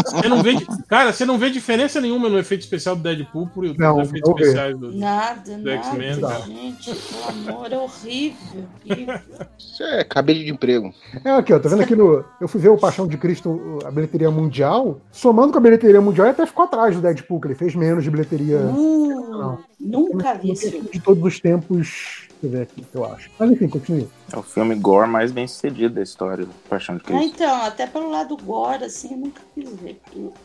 Você 0.06 0.28
não 0.28 0.42
vê, 0.42 0.56
cara, 0.88 1.14
você 1.14 1.26
não 1.26 1.38
vê 1.38 1.50
diferença 1.50 2.02
nenhuma 2.02 2.28
no 2.28 2.40
efeito 2.40 2.62
especial 2.62 2.96
do 2.96 3.04
Deadpool 3.04 3.48
por 3.48 3.64
Não, 3.78 4.02
efeitos 4.02 4.30
não 4.30 4.38
especiais 4.38 4.78
do. 4.78 4.92
Nada, 4.92 5.58
do 5.58 5.70
X-Men, 5.70 6.18
nada, 6.18 6.40
gente. 6.42 6.96
Pelo 6.96 7.54
amor, 7.54 7.72
é 7.72 7.78
horrível. 7.78 8.68
horrível. 8.90 9.20
Isso 9.58 9.84
é 9.84 10.04
cabelo 10.04 10.40
de 10.40 10.50
emprego. 10.50 10.94
É, 11.24 11.32
aqui, 11.32 11.54
ó, 11.54 11.60
tá 11.60 11.70
vendo 11.70 11.84
aqui 11.84 11.96
no. 11.96 12.26
Eu 12.42 12.48
fui 12.48 12.60
ver 12.60 12.70
o 12.70 12.78
Paixão 12.78 13.08
de 13.08 13.18
Cristo, 13.18 13.80
a 13.86 13.92
bilheteria 13.92 14.32
mundial. 14.32 15.00
Somando 15.12 15.52
com 15.54 15.60
a 15.60 15.62
bilheteria 15.62 16.02
mundial, 16.02 16.28
ele 16.28 16.34
até 16.34 16.46
ficou 16.46 16.66
atrás 16.66 16.96
do 16.96 17.02
Deadpool, 17.02 17.40
que 17.40 17.48
ele 17.48 17.56
fez 17.56 17.76
menos 17.76 18.04
de 18.04 18.10
bilheteria 18.12 18.58
Uh, 18.58 19.58
nunca 19.80 20.34
vi 20.34 20.52
esse 20.52 20.72
filme. 20.72 20.90
de 20.90 21.00
todos 21.00 21.24
os 21.24 21.40
tempos. 21.40 22.27
Deixa 22.40 22.46
eu 22.46 22.50
ver 22.52 22.62
aqui, 22.64 22.86
eu 22.94 23.06
acho. 23.06 23.30
Mas 23.40 23.52
enfim, 23.52 23.68
continue. 23.68 24.08
É 24.32 24.38
o 24.38 24.44
filme 24.44 24.76
gore 24.76 25.10
mais 25.10 25.32
bem 25.32 25.48
sucedido 25.48 25.96
da 25.96 26.04
história 26.04 26.46
do 26.46 26.54
Paixão 26.70 26.96
de 26.96 27.02
Ah, 27.02 27.06
Cristo. 27.06 27.26
então, 27.36 27.62
até 27.64 27.88
pelo 27.88 28.12
lado 28.12 28.38
gore, 28.38 28.84
assim, 28.84 29.12
eu 29.14 29.18
nunca 29.18 29.42
quis 29.56 29.70
ver. 29.80 30.00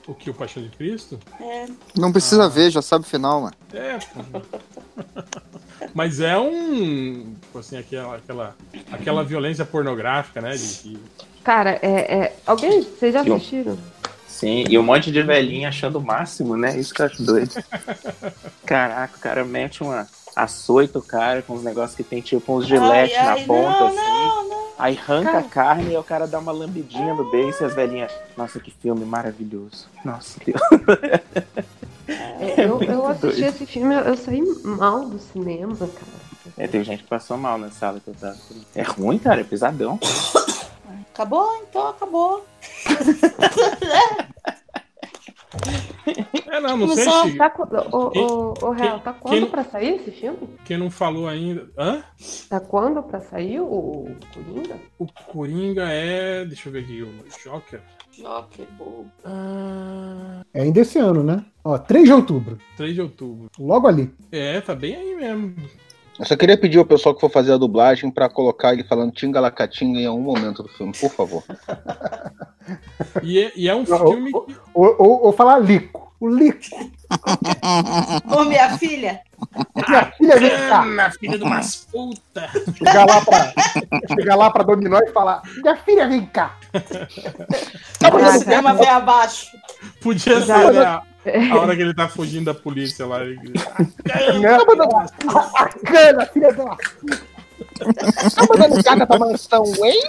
O 0.07 0.15
que? 0.15 0.31
O 0.31 0.35
Paixão 0.35 0.63
de 0.63 0.71
Cristo? 0.71 1.19
É, 1.41 1.67
Não 1.97 2.11
precisa 2.11 2.49
ver, 2.49 2.71
já 2.71 2.81
sabe 2.81 3.05
o 3.05 3.09
final, 3.09 3.43
mano. 3.43 3.55
É, 3.73 3.99
pô. 3.99 4.41
Mas 5.95 6.21
é 6.21 6.39
um. 6.39 7.35
Tipo 7.43 7.59
assim, 7.59 7.77
aquela, 7.77 8.17
aquela, 8.17 8.57
aquela 8.91 9.25
violência 9.25 9.65
pornográfica, 9.65 10.41
né? 10.41 10.53
De, 10.57 10.83
de- 10.95 10.99
Cara, 11.45 11.79
é. 11.83 12.15
é... 12.19 12.37
Alguém. 12.47 12.83
Vocês 12.83 13.13
já 13.13 13.21
assistiram? 13.21 13.77
Sim, 14.29 14.65
e 14.69 14.79
um 14.79 14.83
monte 14.83 15.11
de 15.13 15.23
velhinha 15.23 15.69
achando 15.69 15.99
o 15.99 16.03
máximo, 16.03 16.57
né? 16.57 16.77
Isso 16.79 16.95
que 16.95 17.03
eu 17.03 17.07
acho 17.07 17.23
doido. 17.23 17.53
Caraca, 18.65 19.17
o 19.17 19.21
cara 19.21 19.45
mete 19.45 19.83
uma. 19.83 20.07
Açoita 20.35 20.99
o 20.99 21.03
cara 21.03 21.43
com 21.43 21.55
uns 21.55 21.63
negócios 21.63 21.95
que 21.95 22.03
tem 22.03 22.21
tipo 22.21 22.57
uns 22.57 22.67
gilete 22.67 23.15
Ai, 23.15 23.25
na 23.25 23.33
ai, 23.33 23.45
ponta, 23.45 23.79
não, 23.81 23.87
assim. 23.87 23.97
não, 23.97 24.49
não. 24.49 24.63
Aí 24.79 24.99
arranca 24.99 25.33
Cara. 25.33 25.39
a 25.39 25.49
carne 25.49 25.93
e 25.93 25.97
o 25.97 26.03
cara 26.03 26.27
dá 26.27 26.39
uma 26.39 26.51
lambidinha 26.51 27.15
no 27.15 27.31
beiço 27.31 27.63
e 27.63 27.67
as 27.67 27.75
velhinhas. 27.75 28.11
Nossa, 28.37 28.59
que 28.59 28.71
filme 28.71 29.05
maravilhoso. 29.05 29.87
Nossa, 30.05 30.41
Deus. 30.45 30.61
É, 32.09 32.65
eu, 32.65 32.83
eu 32.83 33.07
assisti 33.07 33.41
doido. 33.43 33.55
esse 33.55 33.65
filme, 33.65 33.95
eu, 33.95 34.01
eu 34.01 34.17
saí 34.17 34.43
mal 34.65 35.07
do 35.07 35.21
cinema, 35.21 35.75
cara. 35.77 36.23
É, 36.59 36.67
tem 36.67 36.83
gente 36.83 37.05
que 37.05 37.09
passou 37.09 37.37
mal 37.39 37.57
na 37.57 37.71
sala 37.71 38.01
que 38.01 38.09
eu 38.09 38.15
tava. 38.15 38.37
É 38.75 38.83
ruim, 38.83 39.19
cara, 39.19 39.41
é 39.41 39.45
pesadão. 39.45 40.01
Acabou? 41.15 41.49
Então 41.63 41.89
acabou. 41.89 42.45
É, 46.51 46.61
não, 46.61 46.77
não 46.77 46.89
sei 46.89 47.05
Começou- 47.05 47.31
se. 47.31 47.37
Tá, 47.39 47.51
Quem- 47.51 48.23
ô, 48.25 48.55
ô, 48.63 48.71
Real, 48.71 49.01
tá 49.01 49.13
quando 49.13 49.35
quem- 49.41 49.47
pra 49.51 49.65
sair 49.65 49.97
esse 49.97 50.11
filme? 50.11 50.39
Quem 50.65 50.77
não 50.79 50.91
falou 50.91 51.27
ainda. 51.29 51.69
Hã? 51.79 52.03
Tá 52.49 52.61
quando 52.61 53.03
pra 53.03 53.21
sair 53.21 53.61
o, 53.61 53.65
o 53.65 54.17
Coringa? 54.35 54.77
O 54.99 55.07
Coringa 55.07 55.85
é. 55.89 56.45
Deixa 56.45 56.69
eu 56.69 56.73
ver 56.73 56.81
aqui, 56.81 57.03
o 57.03 57.13
Joker. 57.43 57.81
Joker, 58.17 58.67
bobo. 58.77 59.07
Ah, 59.25 60.43
É 60.53 60.63
ainda 60.63 60.81
esse 60.81 60.99
ano, 60.99 61.23
né? 61.23 61.45
Ó, 61.65 61.79
3 61.79 62.05
de 62.05 62.13
outubro. 62.13 62.59
3 62.77 62.95
de 62.95 63.01
outubro. 63.01 63.51
Logo 63.59 63.87
ali. 63.89 64.13
É, 64.31 64.61
tá 64.61 64.75
bem 64.75 64.95
aí 64.97 65.15
mesmo. 65.17 65.55
Eu 66.23 66.27
só 66.27 66.37
queria 66.37 66.57
pedir 66.57 66.79
ao 66.79 66.85
pessoal 66.85 67.17
que 67.17 67.21
for 67.21 67.29
fazer 67.29 67.53
a 67.53 67.57
dublagem 67.57 68.09
pra 68.09 68.29
colocar 68.29 68.73
ele 68.73 68.85
falando 68.85 69.11
Tingalacatinga 69.13 69.99
em 69.99 70.07
algum 70.07 70.23
momento 70.23 70.63
do 70.63 70.69
filme, 70.69 70.93
por 70.99 71.11
favor. 71.11 71.43
E 73.25 73.41
é, 73.41 73.53
e 73.57 73.69
é 73.69 73.75
um 73.75 73.85
filme. 73.85 74.31
Ou, 74.33 74.47
ou, 74.73 74.97
ou- 74.99 75.25
ou 75.27 75.33
falar 75.33 75.59
Lico. 75.59 76.13
O 76.21 76.29
Lico. 76.29 76.61
Ô, 78.31 78.45
minha 78.45 78.79
filha. 78.79 79.21
Minha 79.89 80.05
filha 80.13 80.37
vem 80.39 80.51
cá. 80.69 80.85
Na 80.87 81.11
filha 81.11 81.37
de 81.37 81.43
umas 81.43 81.89
puta. 81.91 82.49
Chegar 82.79 83.05
lá 83.05 83.21
pra, 83.21 83.53
chegar 84.15 84.37
lá 84.37 84.51
pra 84.53 84.63
Dominó 84.63 85.01
e 85.01 85.11
falar: 85.11 85.43
Minha 85.61 85.77
filha 85.77 86.07
vem 86.07 86.25
cá. 86.27 86.57
O 86.73 88.31
sistema 88.33 88.75
vem 88.75 88.89
abaixo. 88.89 89.49
Podia 90.01 90.41
ser, 90.41 90.73
né? 90.73 91.01
A, 91.25 91.57
hora 91.57 91.77
que 91.77 91.83
ele 91.83 91.95
tá 91.95 92.09
fugindo 92.09 92.47
da 92.47 92.55
polícia 92.55 93.07
lá. 93.07 93.23
ele 93.23 93.37
grita, 93.37 93.75
Né? 94.41 94.57
A 95.57 95.69
cana, 95.85 96.27
filha 96.27 96.53
da. 96.53 96.65
Tá 96.65 98.47
mandando 98.49 98.85
carta 98.85 99.07
pra 99.07 99.19
mansão, 99.19 99.65
hein? 99.85 100.03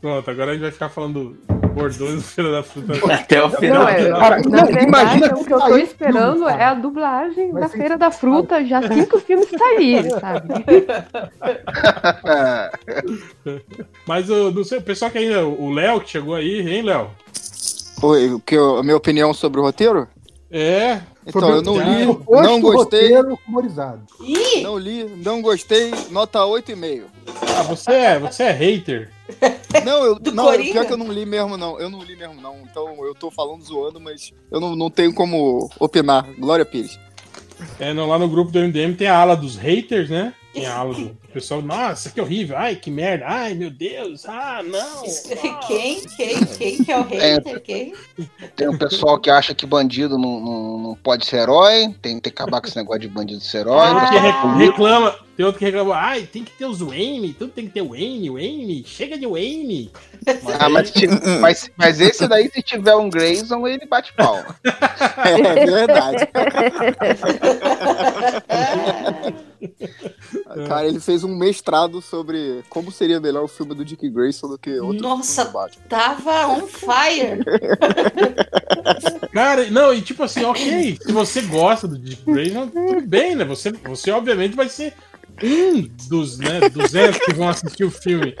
Pronto, 0.00 0.30
agora 0.30 0.50
a 0.50 0.54
gente 0.54 0.62
vai 0.62 0.70
ficar 0.70 0.88
falando 0.90 1.36
bordões 1.74 2.14
do 2.14 2.22
Feira 2.22 2.52
da 2.52 2.62
Fruta. 2.62 2.92
Até 3.14 3.42
o 3.42 3.50
final. 3.50 3.82
Não, 3.82 3.88
é, 3.88 4.08
Cara, 4.10 4.36
na 4.42 4.42
não, 4.42 4.66
verdade, 4.66 4.86
imagina 4.86 5.34
o 5.34 5.44
que 5.44 5.52
eu 5.52 5.60
tô 5.60 5.76
esperando 5.76 6.36
filme, 6.46 6.52
é 6.52 6.64
a 6.64 6.74
dublagem 6.74 7.52
Vai 7.52 7.62
da 7.62 7.68
Feira 7.68 7.98
da 7.98 8.10
Fruta 8.10 8.64
já 8.64 8.78
assim 8.78 9.04
que 9.04 9.16
o 9.16 9.20
filme 9.20 9.46
sair, 9.46 10.10
sabe? 10.20 10.64
Mas 14.06 14.30
o, 14.30 14.50
não 14.50 14.64
sei, 14.64 14.78
o 14.78 14.82
pessoal 14.82 15.10
que 15.10 15.18
ainda. 15.18 15.46
O 15.46 15.72
Léo 15.72 16.00
que 16.00 16.10
chegou 16.10 16.34
aí, 16.34 16.60
hein, 16.60 16.82
Léo? 16.82 17.10
Oi, 18.02 18.32
o 18.32 18.40
que 18.40 18.54
eu- 18.54 18.78
a 18.78 18.82
minha 18.82 18.96
opinião 18.96 19.32
sobre 19.34 19.60
o 19.60 19.62
roteiro? 19.62 20.08
É. 20.50 21.00
Então, 21.26 21.48
eu 21.48 21.62
não 21.62 21.78
li, 21.78 22.04
não 22.28 22.60
gostei, 22.60 23.14
roteiro 23.14 23.38
humorizado. 23.48 24.02
Ih, 24.20 24.60
não 24.62 24.78
li, 24.78 25.04
não 25.24 25.40
gostei, 25.40 25.90
nota 26.10 26.44
8,5. 26.44 27.04
Ah, 27.58 27.62
você 27.62 27.90
é, 27.92 28.18
você 28.18 28.42
é 28.44 28.52
hater. 28.52 29.10
Não, 29.84 30.04
eu, 30.04 30.18
Do 30.18 30.32
não, 30.32 30.44
Coringa? 30.44 30.72
pior 30.72 30.86
que 30.86 30.92
eu 30.92 30.96
não 30.96 31.10
li 31.12 31.26
mesmo, 31.26 31.56
não. 31.56 31.78
Eu 31.80 31.90
não 31.90 32.02
li 32.02 32.14
mesmo, 32.16 32.40
não. 32.40 32.58
Então 32.70 33.04
eu 33.04 33.14
tô 33.14 33.30
falando 33.30 33.62
zoando, 33.62 34.00
mas 34.00 34.32
eu 34.50 34.60
não, 34.60 34.76
não 34.76 34.90
tenho 34.90 35.12
como 35.14 35.68
opinar. 35.80 36.26
Glória 36.38 36.64
Pires. 36.64 36.98
É, 37.78 37.92
no- 37.92 38.06
lá 38.06 38.18
no 38.18 38.28
grupo 38.28 38.50
do 38.52 38.58
MDM 38.58 38.94
tem 38.94 39.08
a 39.08 39.16
ala 39.18 39.34
dos 39.36 39.56
haters, 39.56 40.08
né? 40.10 40.32
Tinha 40.54 40.72
algo. 40.72 41.16
O 41.28 41.32
pessoal, 41.34 41.60
nossa, 41.60 42.10
que 42.10 42.20
horrível. 42.20 42.56
Ai, 42.56 42.76
que 42.76 42.88
merda. 42.90 43.24
Ai, 43.28 43.54
meu 43.54 43.70
Deus. 43.70 44.24
Ah, 44.26 44.62
não. 44.62 45.02
Quem? 45.66 46.00
Quem? 46.16 46.44
Quem 46.46 46.84
que 46.84 46.92
é 46.92 46.98
o 46.98 47.02
hater? 47.02 47.60
Quem? 47.60 47.92
Tem 48.54 48.68
um 48.68 48.78
pessoal 48.78 49.18
que 49.18 49.28
acha 49.30 49.52
que 49.54 49.66
bandido 49.66 50.16
não, 50.16 50.38
não, 50.40 50.78
não 50.78 50.94
pode 50.94 51.26
ser 51.26 51.38
herói, 51.38 51.88
tem, 52.00 52.20
tem 52.20 52.20
que 52.20 52.28
acabar 52.28 52.60
com 52.60 52.68
esse 52.68 52.76
negócio 52.76 53.00
de 53.00 53.08
bandido 53.08 53.40
ser 53.40 53.58
herói. 53.58 53.86
Tem 53.88 53.94
outro 53.94 54.52
que 54.52 54.58
reclama, 54.64 55.14
tem 55.36 55.44
outro 55.46 55.58
que 55.58 55.64
reclama, 55.64 55.96
ai, 55.96 56.22
tem 56.22 56.44
que 56.44 56.52
ter 56.52 56.66
os 56.66 56.80
Wayne, 56.80 57.32
tudo 57.34 57.50
tem 57.50 57.66
que 57.66 57.72
ter 57.72 57.82
Wayne, 57.82 58.30
Wayne, 58.30 58.84
chega 58.86 59.18
de 59.18 59.26
Wayne. 59.26 59.90
Ah, 60.60 60.68
mas, 60.68 60.90
se- 60.90 61.08
mas, 61.40 61.68
mas 61.76 62.00
esse 62.00 62.28
daí, 62.28 62.48
se 62.48 62.62
tiver 62.62 62.94
um 62.94 63.10
Grayson, 63.10 63.66
ele 63.66 63.86
bate 63.86 64.12
palma. 64.12 64.54
É 65.24 65.66
verdade. 65.66 66.28
Cara, 70.68 70.86
ele 70.86 71.00
fez 71.00 71.24
um 71.24 71.36
mestrado 71.36 72.00
sobre 72.00 72.62
como 72.68 72.90
seria 72.90 73.20
melhor 73.20 73.44
o 73.44 73.48
filme 73.48 73.74
do 73.74 73.84
Dick 73.84 74.08
Grayson 74.08 74.48
do 74.48 74.58
que 74.58 74.78
outro 74.78 75.02
Nossa, 75.02 75.42
filme 75.42 75.50
do 75.50 75.52
Batman. 75.52 75.84
tava 75.88 76.46
on 76.48 76.66
fire. 76.66 77.44
Cara, 79.32 79.70
não, 79.70 79.92
e 79.92 80.00
tipo 80.00 80.22
assim, 80.22 80.44
ok, 80.44 80.98
se 81.00 81.12
você 81.12 81.42
gosta 81.42 81.88
do 81.88 81.98
Dick 81.98 82.22
Grayson, 82.24 82.68
tudo 82.68 83.00
bem, 83.06 83.34
né? 83.34 83.44
Você, 83.44 83.72
você 83.72 84.10
obviamente 84.10 84.54
vai 84.54 84.68
ser 84.68 84.94
um 85.42 85.88
dos, 86.08 86.38
né, 86.38 86.68
200 86.68 87.18
que 87.18 87.34
vão 87.34 87.48
assistir 87.48 87.84
o 87.84 87.90
filme. 87.90 88.34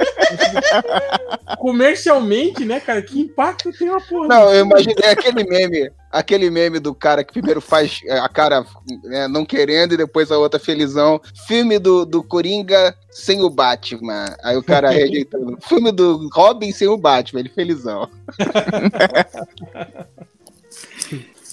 Comercialmente, 1.58 2.64
né, 2.64 2.80
cara, 2.80 3.02
que 3.02 3.20
impacto 3.20 3.72
tem 3.72 3.88
uma 3.88 4.00
porra. 4.00 4.28
Não, 4.28 4.52
eu 4.52 4.64
imaginei 4.64 5.10
aquele 5.10 5.44
meme, 5.44 5.90
aquele 6.10 6.50
meme 6.50 6.78
do 6.78 6.94
cara 6.94 7.24
que 7.24 7.32
primeiro 7.32 7.60
faz 7.60 8.00
é, 8.06 8.18
a 8.18 8.28
cara 8.28 8.64
né, 9.04 9.26
não 9.28 9.44
querendo 9.44 9.94
e 9.94 9.96
depois 9.96 10.30
a 10.30 10.38
outra 10.38 10.60
felizão. 10.60 11.20
Filme 11.46 11.78
do, 11.78 12.04
do 12.04 12.22
Coringa 12.22 12.94
sem 13.10 13.40
o 13.42 13.50
Batman. 13.50 14.36
Aí 14.42 14.56
o 14.56 14.62
cara 14.62 14.90
rejeitando. 14.90 15.58
Filme 15.66 15.90
do 15.90 16.28
Robin 16.32 16.72
sem 16.72 16.88
o 16.88 16.96
Batman, 16.96 17.40
ele 17.40 17.48
felizão. 17.48 18.08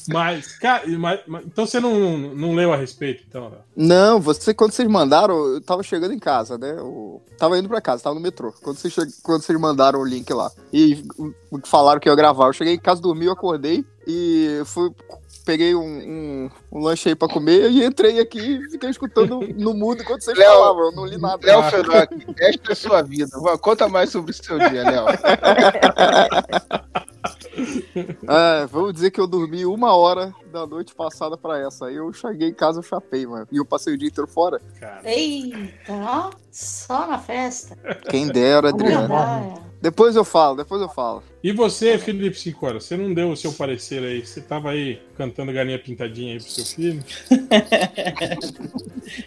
Mas, 0.07 0.57
cara, 0.57 0.83
mas- 0.97 1.19
mas- 1.27 1.45
então 1.45 1.65
você 1.65 1.79
não, 1.79 2.17
não 2.17 2.53
leu 2.55 2.71
a 2.73 2.77
respeito, 2.77 3.23
então, 3.27 3.49
né? 3.49 3.57
Não, 3.75 4.19
você, 4.19 4.53
quando 4.53 4.71
vocês 4.71 4.87
mandaram, 4.87 5.35
eu 5.53 5.61
tava 5.61 5.83
chegando 5.83 6.13
em 6.13 6.19
casa, 6.19 6.57
né? 6.57 6.75
Eu 6.77 7.21
tava 7.37 7.57
indo 7.57 7.67
pra 7.69 7.81
casa, 7.81 8.03
tava 8.03 8.15
no 8.15 8.21
metrô. 8.21 8.53
Quando 8.61 8.77
vocês, 8.77 8.93
che- 8.93 9.21
quando 9.23 9.41
vocês 9.41 9.59
mandaram 9.59 9.99
o 9.99 10.05
link 10.05 10.31
lá 10.33 10.51
e 10.71 11.03
falaram 11.65 11.99
que 11.99 12.07
eu 12.09 12.13
ia 12.13 12.17
gravar, 12.17 12.47
eu 12.47 12.53
cheguei 12.53 12.73
em 12.73 12.79
casa, 12.79 13.01
dormi, 13.01 13.25
eu 13.25 13.31
acordei 13.33 13.85
e 14.07 14.61
fui. 14.65 14.91
Peguei 15.43 15.73
um, 15.73 15.81
um, 15.81 16.49
um 16.71 16.83
lanche 16.83 17.09
aí 17.09 17.15
pra 17.15 17.27
comer 17.27 17.71
e 17.71 17.83
entrei 17.83 18.19
aqui 18.19 18.39
e 18.39 18.69
fiquei 18.69 18.91
escutando 18.91 19.39
no 19.57 19.73
mudo 19.73 20.03
enquanto 20.03 20.21
vocês 20.21 20.37
Léo- 20.37 20.47
falavam. 20.51 20.83
Eu 20.85 20.91
não 20.91 21.03
li 21.05 21.17
nada. 21.17 21.39
Léo 21.43 21.63
Fenoc, 21.63 22.11
esta 22.39 22.69
é 22.69 22.73
a 22.73 22.75
sua 22.75 23.01
vida. 23.01 23.31
Conta 23.59 23.89
mais 23.89 24.11
sobre 24.11 24.29
o 24.29 24.33
seu 24.35 24.59
dia, 24.59 24.83
Léo. 24.83 25.05
É, 28.27 28.65
vamos 28.67 28.93
dizer 28.93 29.11
que 29.11 29.19
eu 29.19 29.27
dormi 29.27 29.65
uma 29.65 29.95
hora 29.95 30.33
da 30.51 30.65
noite 30.65 30.93
passada 30.95 31.37
pra 31.37 31.59
essa. 31.59 31.87
Aí 31.87 31.95
eu 31.95 32.11
cheguei 32.13 32.49
em 32.49 32.53
casa, 32.53 32.79
eu 32.79 32.83
chapei, 32.83 33.25
mano. 33.25 33.47
E 33.51 33.57
eu 33.57 33.65
passei 33.65 33.93
o 33.93 33.97
dia 33.97 34.07
inteiro 34.07 34.29
fora. 34.29 34.61
Eita, 35.03 35.93
ó, 35.93 36.31
só 36.51 37.07
na 37.07 37.17
festa. 37.17 37.75
Quem 38.09 38.27
dera, 38.27 38.69
Adriano. 38.69 39.70
Depois 39.81 40.15
eu 40.15 40.23
falo, 40.23 40.57
depois 40.57 40.79
eu 40.81 40.89
falo. 40.89 41.23
E 41.43 41.51
você, 41.51 41.97
Felipe 41.97 42.37
Sicora, 42.37 42.79
você 42.79 42.95
não 42.95 43.11
deu 43.11 43.31
o 43.31 43.35
seu 43.35 43.51
parecer 43.51 44.03
aí? 44.03 44.23
Você 44.23 44.39
tava 44.39 44.69
aí 44.69 44.99
cantando 45.17 45.51
galinha 45.51 45.79
pintadinha 45.79 46.33
aí 46.33 46.39
pro 46.39 46.51
seu 46.51 46.63
filho? 46.63 47.03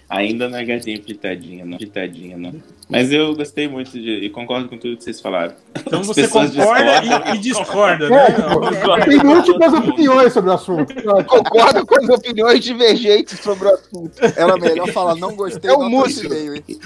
Ainda 0.08 0.48
não 0.48 0.58
é 0.58 0.64
gatinha 0.64 1.00
pitadinha, 1.00 1.64
não. 1.64 1.76
Pitadinha, 1.76 2.36
não. 2.36 2.54
Mas 2.88 3.10
eu 3.10 3.34
gostei 3.34 3.66
muito 3.66 3.90
de, 3.90 4.24
e 4.24 4.30
concordo 4.30 4.68
com 4.68 4.78
tudo 4.78 4.96
que 4.96 5.02
vocês 5.02 5.20
falaram. 5.20 5.54
Então 5.76 6.00
As 6.00 6.06
você 6.06 6.28
concorda 6.28 7.00
discordam. 7.00 7.32
e, 7.32 7.34
e 7.34 7.38
discorda, 7.38 8.08
né? 8.08 8.26
É, 8.26 9.04
tem 9.04 9.18
múltiplas 9.18 9.72
opiniões 9.72 10.32
sobre 10.32 10.50
o 10.50 10.52
assunto. 10.52 10.94
Concordo 11.26 11.84
com 11.84 12.00
as 12.00 12.08
opiniões 12.08 12.62
divergentes 12.62 13.40
sobre 13.40 13.66
o 13.66 13.74
assunto. 13.74 14.12
Era 14.36 14.56
melhor 14.56 14.88
falar, 14.92 15.16
não 15.16 15.34
gostei, 15.34 15.68
É 15.68 15.74
o 15.74 15.90
Múcio. 15.90 16.30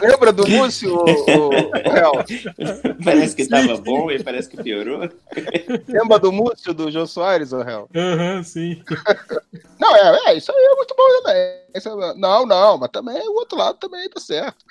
Lembra 0.00 0.32
do 0.32 0.48
Múcio, 0.48 0.94
o, 0.94 1.04
o, 1.04 1.48
o? 1.48 3.04
Parece 3.04 3.36
que 3.36 3.44
tava 3.66 3.80
bom 3.80 4.10
e 4.10 4.22
parece 4.22 4.48
que 4.48 4.62
piorou. 4.62 5.00
Lembra 5.88 6.18
do 6.18 6.32
Múcio, 6.32 6.72
do 6.74 6.90
Jô 6.90 7.06
Soares? 7.06 7.52
Aham, 7.52 8.42
sim. 8.42 8.82
Não, 9.78 9.94
é, 9.94 10.30
é, 10.30 10.36
isso 10.36 10.50
aí 10.50 10.58
é 10.58 10.74
muito 10.74 10.94
bom 10.96 11.22
também. 11.22 11.67
Não, 12.16 12.46
não, 12.46 12.78
mas 12.78 12.90
também 12.90 13.28
o 13.28 13.34
outro 13.34 13.58
lado 13.58 13.78
também 13.78 14.08
tá 14.08 14.20
certo. 14.20 14.64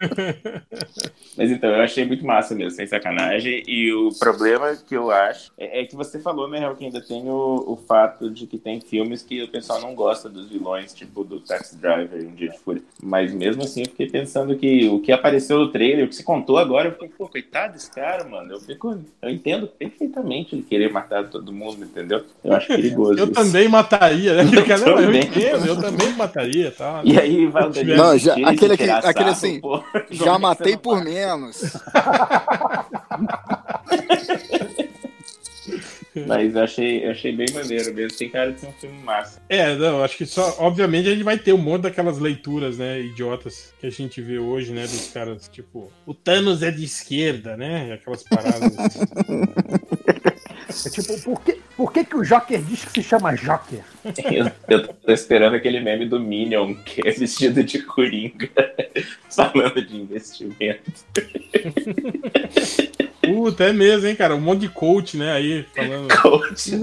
Mas 1.36 1.50
então, 1.50 1.70
eu 1.70 1.82
achei 1.82 2.04
muito 2.04 2.24
massa 2.24 2.54
mesmo, 2.54 2.72
sem 2.72 2.86
sacanagem. 2.86 3.62
E 3.66 3.92
o 3.92 4.10
problema 4.18 4.76
que 4.76 4.94
eu 4.94 5.10
acho 5.10 5.50
é, 5.56 5.80
é 5.80 5.86
que 5.86 5.96
você 5.96 6.20
falou, 6.20 6.48
né, 6.48 6.58
Real, 6.58 6.76
que 6.76 6.84
ainda 6.84 7.00
tem 7.00 7.28
o, 7.28 7.64
o 7.66 7.76
fato 7.76 8.30
de 8.30 8.46
que 8.46 8.58
tem 8.58 8.80
filmes 8.80 9.22
que 9.22 9.42
o 9.42 9.48
pessoal 9.48 9.80
não 9.80 9.94
gosta 9.94 10.28
dos 10.28 10.48
vilões, 10.48 10.92
tipo 10.92 11.24
do 11.24 11.40
Taxi 11.40 11.76
Driver 11.76 12.20
e 12.20 12.26
Um 12.26 12.34
Dia 12.34 12.50
de 12.50 12.58
Fúria. 12.58 12.82
Mas 13.02 13.32
mesmo 13.32 13.62
assim, 13.62 13.82
eu 13.82 13.88
fiquei 13.88 14.08
pensando 14.10 14.56
que 14.56 14.88
o 14.88 15.00
que 15.00 15.12
apareceu 15.12 15.58
no 15.58 15.70
trailer, 15.70 16.04
o 16.04 16.08
que 16.08 16.16
se 16.16 16.24
contou 16.24 16.58
agora, 16.58 16.88
eu 16.88 16.92
fiquei, 16.92 17.08
pô, 17.08 17.28
coitado 17.28 17.74
desse 17.74 17.90
cara, 17.90 18.24
mano. 18.24 18.52
Eu 18.52 18.60
fico. 18.60 18.98
Eu 19.20 19.30
entendo 19.30 19.66
perfeitamente 19.66 20.54
ele 20.54 20.62
querer 20.62 20.92
matar 20.92 21.28
todo 21.28 21.52
mundo, 21.52 21.84
entendeu? 21.84 22.24
Eu 22.44 22.54
acho 22.54 22.68
perigoso. 22.74 23.18
Eu 23.18 23.24
isso. 23.24 23.32
também 23.32 23.68
mataria, 23.68 24.34
né? 24.34 24.42
Eu 24.42 24.52
não, 24.52 24.86
eu 24.88 24.96
também. 24.96 25.20
entendo, 25.20 25.66
eu 25.66 25.80
também 25.80 26.12
mataria, 26.22 26.70
tá? 26.70 27.02
E 27.04 27.18
aí 27.18 27.46
vai 27.46 27.64
o 27.68 27.72
Não, 27.96 28.16
já- 28.18 28.34
aquele, 28.48 28.76
tirar 28.76 29.04
aquele, 29.04 29.30
assim, 29.30 29.60
pô. 29.60 29.82
já 30.10 30.38
matei 30.38 30.76
por 30.76 31.02
menos. 31.02 31.62
Mas 36.26 36.54
eu 36.54 36.62
achei, 36.62 37.06
eu 37.06 37.10
achei 37.10 37.34
bem 37.34 37.46
maneiro 37.54 37.94
mesmo. 37.94 38.18
Tem 38.18 38.28
cara 38.28 38.52
de 38.52 38.60
ser 38.60 38.66
um 38.66 38.72
filme 38.72 38.98
massa. 39.02 39.40
É, 39.48 39.74
não, 39.74 40.04
acho 40.04 40.16
que 40.18 40.26
só, 40.26 40.56
obviamente, 40.58 41.08
a 41.08 41.12
gente 41.12 41.22
vai 41.24 41.38
ter 41.38 41.54
um 41.54 41.58
monte 41.58 41.82
daquelas 41.82 42.18
leituras, 42.18 42.76
né, 42.76 43.00
idiotas 43.00 43.72
que 43.80 43.86
a 43.86 43.90
gente 43.90 44.20
vê 44.20 44.38
hoje, 44.38 44.72
né, 44.72 44.82
dos 44.82 45.08
caras, 45.08 45.48
tipo, 45.48 45.90
o 46.04 46.12
Thanos 46.12 46.62
é 46.62 46.70
de 46.70 46.84
esquerda, 46.84 47.56
né, 47.56 47.88
e 47.88 47.92
aquelas 47.92 48.22
paradas. 48.24 48.72
É 50.86 50.90
tipo, 50.90 51.20
por 51.22 51.40
que, 51.42 51.60
por 51.76 51.92
que, 51.92 52.04
que 52.04 52.16
o 52.16 52.22
Joker 52.22 52.62
diz 52.62 52.84
que 52.84 53.02
se 53.02 53.08
chama 53.08 53.34
Joker? 53.34 53.80
Eu, 54.32 54.50
eu 54.68 54.88
tô 54.88 55.12
esperando 55.12 55.54
aquele 55.54 55.80
meme 55.80 56.06
do 56.06 56.18
Minion, 56.18 56.74
que 56.74 57.06
é 57.06 57.12
vestido 57.12 57.62
de 57.62 57.82
coringa, 57.82 58.50
falando 59.30 59.84
de 59.84 59.96
investimento. 59.96 60.90
Puta, 63.22 63.64
é 63.64 63.72
mesmo, 63.72 64.08
hein, 64.08 64.16
cara, 64.16 64.34
um 64.34 64.40
monte 64.40 64.62
de 64.62 64.68
coach, 64.68 65.16
né, 65.16 65.32
aí, 65.32 65.64
falando... 65.74 66.08
Coach. 66.20 66.76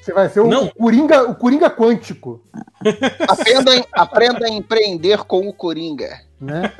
Você 0.00 0.12
vai 0.14 0.30
ser 0.30 0.40
o, 0.40 0.48
Não. 0.48 0.68
Coringa, 0.68 1.28
o 1.28 1.34
Coringa 1.34 1.68
quântico, 1.68 2.42
Aprenda, 3.28 3.86
aprenda 3.92 4.46
a 4.46 4.50
empreender 4.50 5.18
com 5.24 5.46
o 5.46 5.52
Coringa. 5.52 6.20
Né? 6.42 6.72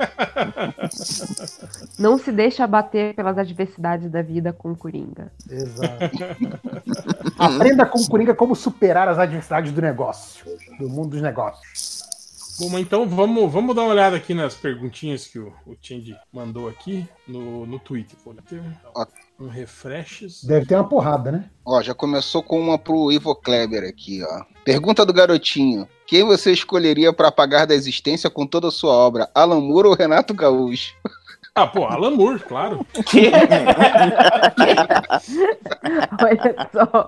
Não 1.97 2.17
se 2.17 2.31
deixa 2.31 2.63
abater 2.63 3.15
pelas 3.15 3.37
adversidades 3.37 4.09
da 4.09 4.21
vida 4.21 4.51
com 4.51 4.71
o 4.71 4.75
Coringa. 4.75 5.31
Exato. 5.49 6.17
Aprenda 7.37 7.85
com 7.85 7.99
o 7.99 8.07
Coringa 8.07 8.35
como 8.35 8.55
superar 8.55 9.07
as 9.07 9.17
adversidades 9.17 9.71
do 9.71 9.81
negócio, 9.81 10.45
do 10.77 10.89
mundo 10.89 11.11
dos 11.11 11.21
negócios. 11.21 12.03
Bom, 12.59 12.69
mas 12.69 12.81
então 12.81 13.07
vamos, 13.07 13.51
vamos 13.51 13.75
dar 13.75 13.81
uma 13.81 13.91
olhada 13.91 14.15
aqui 14.15 14.33
nas 14.33 14.53
perguntinhas 14.53 15.25
que 15.25 15.39
o, 15.39 15.51
o 15.65 15.75
Tindy 15.75 16.15
mandou 16.31 16.69
aqui 16.69 17.07
no, 17.27 17.65
no 17.65 17.79
Twitter. 17.79 18.15
Ó. 18.93 19.05
um 19.39 19.47
refreshes. 19.47 20.43
Deve 20.43 20.65
ter 20.65 20.75
uma 20.75 20.87
porrada, 20.87 21.31
né? 21.31 21.49
Ó, 21.65 21.81
já 21.81 21.93
começou 21.93 22.43
com 22.43 22.59
uma 22.59 22.77
pro 22.77 23.11
Ivo 23.11 23.35
Kleber 23.35 23.83
aqui, 23.87 24.23
ó. 24.23 24.43
Pergunta 24.63 25.05
do 25.05 25.13
garotinho. 25.13 25.87
Quem 26.07 26.23
você 26.23 26.51
escolheria 26.51 27.11
para 27.11 27.27
apagar 27.27 27.67
da 27.67 27.73
existência 27.75 28.29
com 28.29 28.45
toda 28.45 28.67
a 28.67 28.71
sua 28.71 28.93
obra? 28.93 29.29
Alan 29.33 29.59
Moore 29.59 29.87
ou 29.89 29.95
Renato 29.95 30.33
Gaúcho? 30.33 30.95
Ah, 31.55 31.67
pô, 31.67 31.85
Alan 31.85 32.09
Moore, 32.09 32.39
claro. 32.39 32.83
Olha 36.19 36.69
só. 36.73 37.05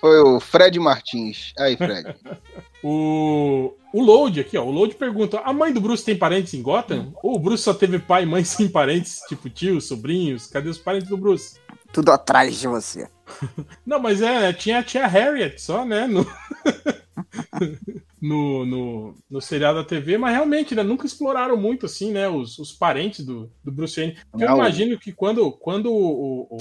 Foi 0.00 0.18
o 0.20 0.40
Fred 0.40 0.76
Martins. 0.80 1.52
Aí, 1.56 1.76
Fred. 1.76 2.16
O, 2.82 3.74
o 3.92 4.02
Load 4.02 4.40
aqui, 4.40 4.56
ó. 4.56 4.64
O 4.64 4.70
Load 4.70 4.94
pergunta: 4.94 5.38
a 5.40 5.52
mãe 5.52 5.72
do 5.72 5.80
Bruce 5.80 6.04
tem 6.04 6.16
parentes 6.16 6.54
em 6.54 6.62
Gotham? 6.62 7.12
Ou 7.22 7.36
o 7.36 7.38
Bruce 7.38 7.62
só 7.62 7.74
teve 7.74 7.98
pai 7.98 8.22
e 8.22 8.26
mãe 8.26 8.42
sem 8.44 8.68
parentes, 8.68 9.20
tipo 9.28 9.48
tios, 9.50 9.86
sobrinhos? 9.86 10.46
Cadê 10.46 10.68
os 10.68 10.78
parentes 10.78 11.08
do 11.08 11.16
Bruce? 11.16 11.56
Tudo 11.92 12.10
atrás 12.12 12.58
de 12.58 12.68
você. 12.68 13.08
Não, 13.84 13.98
mas 13.98 14.22
é, 14.22 14.52
tinha 14.52 14.78
a 14.78 14.82
tia 14.82 15.06
Harriet 15.06 15.58
só, 15.60 15.84
né? 15.84 16.06
No, 16.06 16.24
no, 18.20 18.64
no, 18.66 19.14
no 19.30 19.40
seriado 19.40 19.78
da 19.78 19.84
TV, 19.84 20.16
mas 20.18 20.32
realmente, 20.34 20.74
né? 20.74 20.82
Nunca 20.82 21.06
exploraram 21.06 21.56
muito, 21.56 21.86
assim, 21.86 22.12
né? 22.12 22.28
Os, 22.28 22.58
os 22.58 22.72
parentes 22.72 23.24
do, 23.24 23.50
do 23.64 23.72
Bruce 23.72 23.96
Wayne. 24.00 24.16
Eu 24.34 24.46
imagino 24.56 24.98
que 24.98 25.12
quando, 25.12 25.50
quando 25.52 25.92
o, 25.92 26.42
o- 26.50 26.58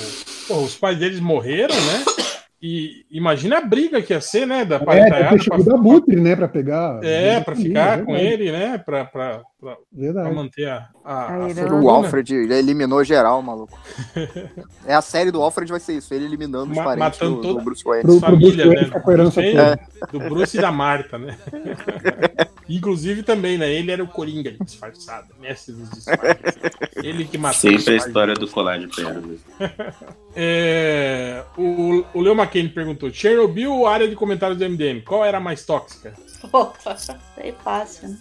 pô, 0.47 0.57
os 0.61 0.75
pais 0.75 0.97
deles 0.97 1.19
morreram, 1.19 1.75
né? 1.75 2.05
E 2.61 3.05
imagina 3.09 3.59
a 3.59 3.61
briga 3.61 4.01
que 4.01 4.11
ia 4.13 4.19
ser, 4.19 4.45
né? 4.45 4.65
Da 4.65 4.75
É, 4.75 4.79
tem 5.29 5.37
que 5.37 5.49
pra- 5.49 5.57
da 5.59 5.77
Butre, 5.77 6.15
né, 6.19 6.35
pra 6.35 6.47
pegar. 6.47 6.99
É, 7.03 7.39
pra 7.39 7.55
ficar 7.55 7.99
É 7.99 8.01
com 8.03 8.11
verdade. 8.13 8.33
ele, 8.33 8.51
né? 8.51 8.77
Pra, 8.77 9.41
pra, 9.59 9.75
pra, 10.13 10.31
manter 10.33 10.69
a, 10.69 10.89
a, 11.03 11.35
a. 11.35 11.73
O 11.81 11.89
Alfred 11.89 12.33
ele 12.33 12.53
eliminou 12.53 13.03
geral, 13.03 13.41
maluco. 13.41 13.77
É 14.85 14.95
a 14.95 15.01
série 15.01 15.29
do 15.29 15.39
Alfred 15.41 15.69
vai 15.69 15.79
ser 15.79 15.97
isso, 15.97 16.11
ele 16.13 16.25
eliminando 16.25 16.71
os 16.71 16.77
Ma- 16.77 16.83
parentes 16.83 17.19
matando 17.19 17.35
do, 17.35 17.41
toda- 17.43 17.59
do 17.59 17.65
Bruce 17.65 17.83
Wayne. 17.83 18.01
Pro- 18.03 18.19
pro 18.19 18.29
família, 18.31 18.65
Bruce 18.65 18.67
Wayne 18.67 18.75
né? 18.81 18.85
ficar 18.87 18.99
com 19.01 19.09
a 19.09 19.13
herança 19.13 19.41
Bruce 19.41 19.55
toda. 19.55 19.63
Wayne, 19.63 19.79
Do 20.11 20.19
Bruce 20.35 20.57
e 20.57 20.61
da 20.61 20.71
Marta, 20.71 21.17
né? 21.19 21.37
Inclusive 22.67 23.23
também, 23.23 23.57
né? 23.57 23.71
Ele 23.71 23.91
era 23.91 24.03
o 24.03 24.07
Coringa 24.07 24.51
disfarçado, 24.63 25.27
mestre 25.39 25.73
dos 25.73 25.89
disfarces. 25.89 26.53
Ele 27.03 27.25
que 27.25 27.37
matou. 27.37 27.59
Sempre 27.59 27.93
a 27.93 27.97
os 27.97 28.05
história 28.05 28.33
do 28.35 28.47
colar 28.47 28.79
de 28.79 28.87
pérolas. 28.87 29.39
É, 30.35 31.43
o, 31.57 32.03
o 32.13 32.21
Leo 32.21 32.33
McKinney 32.33 32.69
perguntou: 32.71 33.11
Chernobyl 33.11 33.71
ou 33.73 33.87
área 33.87 34.07
de 34.07 34.15
comentários 34.15 34.57
do 34.57 34.67
MDM? 34.69 35.01
Qual 35.01 35.25
era 35.25 35.37
a 35.37 35.41
mais 35.41 35.65
tóxica? 35.65 36.13
Opa, 36.51 36.95
é 37.37 37.51
fácil. 37.51 38.09
né? 38.09 38.17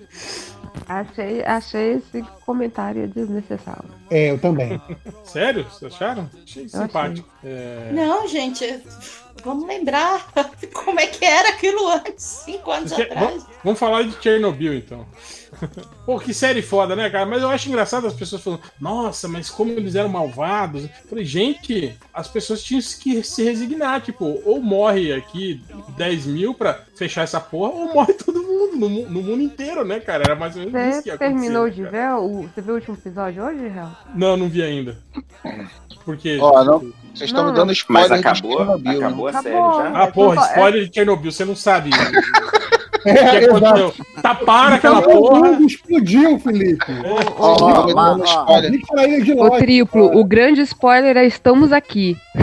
Achei, 0.89 1.45
achei 1.45 1.93
esse 1.95 2.23
comentário 2.45 3.07
desnecessário. 3.09 3.89
É, 4.11 4.31
eu 4.31 4.39
também. 4.41 4.81
Sério? 5.25 5.65
Vocês 5.65 5.93
acharam? 5.93 6.29
Achei 6.43 6.69
simpático. 6.69 7.29
É, 7.45 7.91
Não, 7.93 8.27
gente, 8.27 8.83
vamos 9.45 9.67
lembrar 9.67 10.29
como 10.73 11.01
é 11.01 11.07
que 11.07 11.25
era 11.25 11.51
aquilo 11.51 11.89
antes, 11.89 12.25
cinco 12.45 12.71
anos 12.71 12.93
atrás. 12.93 13.21
vamos, 13.21 13.47
vamos 13.65 13.79
falar 13.79 14.03
de 14.03 14.23
Chernobyl, 14.23 14.75
então. 14.75 15.07
Pô, 16.05 16.19
que 16.19 16.33
série 16.33 16.63
foda, 16.63 16.95
né, 16.95 17.09
cara? 17.11 17.27
Mas 17.27 17.43
eu 17.43 17.49
acho 17.49 17.69
engraçado 17.69 18.07
as 18.07 18.15
pessoas 18.15 18.43
falando, 18.43 18.63
nossa, 18.81 19.29
mas 19.29 19.51
como 19.51 19.71
eles 19.71 19.95
eram 19.95 20.09
malvados. 20.09 20.85
Eu 20.85 21.09
falei, 21.09 21.25
gente, 21.25 21.97
as 22.13 22.29
pessoas 22.29 22.63
tinham 22.63 22.81
que 22.81 23.23
se 23.23 23.43
resignar, 23.43 24.01
tipo, 24.01 24.41
ou 24.45 24.61
morre 24.61 25.13
aqui 25.13 25.63
10 25.97 26.27
mil 26.27 26.55
pra 26.55 26.85
fechar 26.95 27.23
essa 27.23 27.41
porra, 27.41 27.73
ou 27.73 27.93
morre 27.95 28.15
todo 28.15 28.43
mundo, 28.43 28.77
no, 28.77 28.89
no 28.89 29.23
mundo 29.23 29.43
inteiro, 29.43 29.85
né, 29.85 30.01
cara? 30.01 30.25
Era 30.25 30.37
mais 30.37 30.57
ou 30.57 30.63
menos 30.63 30.75
isso 30.75 31.03
que 31.03 31.03
Você 31.03 31.09
ia 31.09 31.15
acontecer, 31.15 31.35
terminou 31.35 31.65
né, 31.65 31.71
de 31.71 31.83
cara? 31.83 31.91
ver? 31.91 32.23
O, 32.23 32.43
você 32.43 32.61
viu 32.61 32.73
o 32.73 32.77
último 32.77 32.97
episódio 32.97 33.45
hoje, 33.45 33.69
Real? 33.69 33.93
Não, 34.15 34.37
não 34.37 34.49
vi 34.49 34.63
ainda. 34.63 34.99
Porque. 36.05 36.39
Ó, 36.41 36.65
não, 36.65 36.93
vocês 37.19 37.31
estão 37.31 37.47
me 37.47 37.53
dando 37.53 37.73
spoiler 37.73 38.09
Mas 38.11 38.21
de 38.21 38.27
acabou? 38.27 38.57
Chernobyl, 38.59 38.93
né? 38.93 38.97
Acabou 39.07 39.27
a 39.29 39.33
série 39.43 39.55
já? 39.55 39.91
Ah, 39.95 40.07
porra, 40.07 40.35
Então, 40.35 40.45
é- 40.45 40.49
spoiler 40.51 40.89
de 40.89 40.95
Chernobyl, 40.95 41.33
você 41.33 41.45
não 41.45 41.57
sabe. 41.57 41.91
O 42.99 43.03
que 43.03 43.09
É, 43.11 43.45
exato. 43.45 43.95
Taparam 44.23 44.77
aquela 44.77 44.99
Então, 44.99 45.11
o 45.11 45.29
porra. 45.29 45.41
mundo 45.53 45.65
explodiu, 45.67 46.39
Felipe. 46.39 46.93
O 49.37 49.51
triplo, 49.59 50.19
o 50.19 50.25
grande 50.25 50.61
spoiler 50.63 51.17
é 51.17 51.27
estamos 51.27 51.73
aqui. 51.73 52.17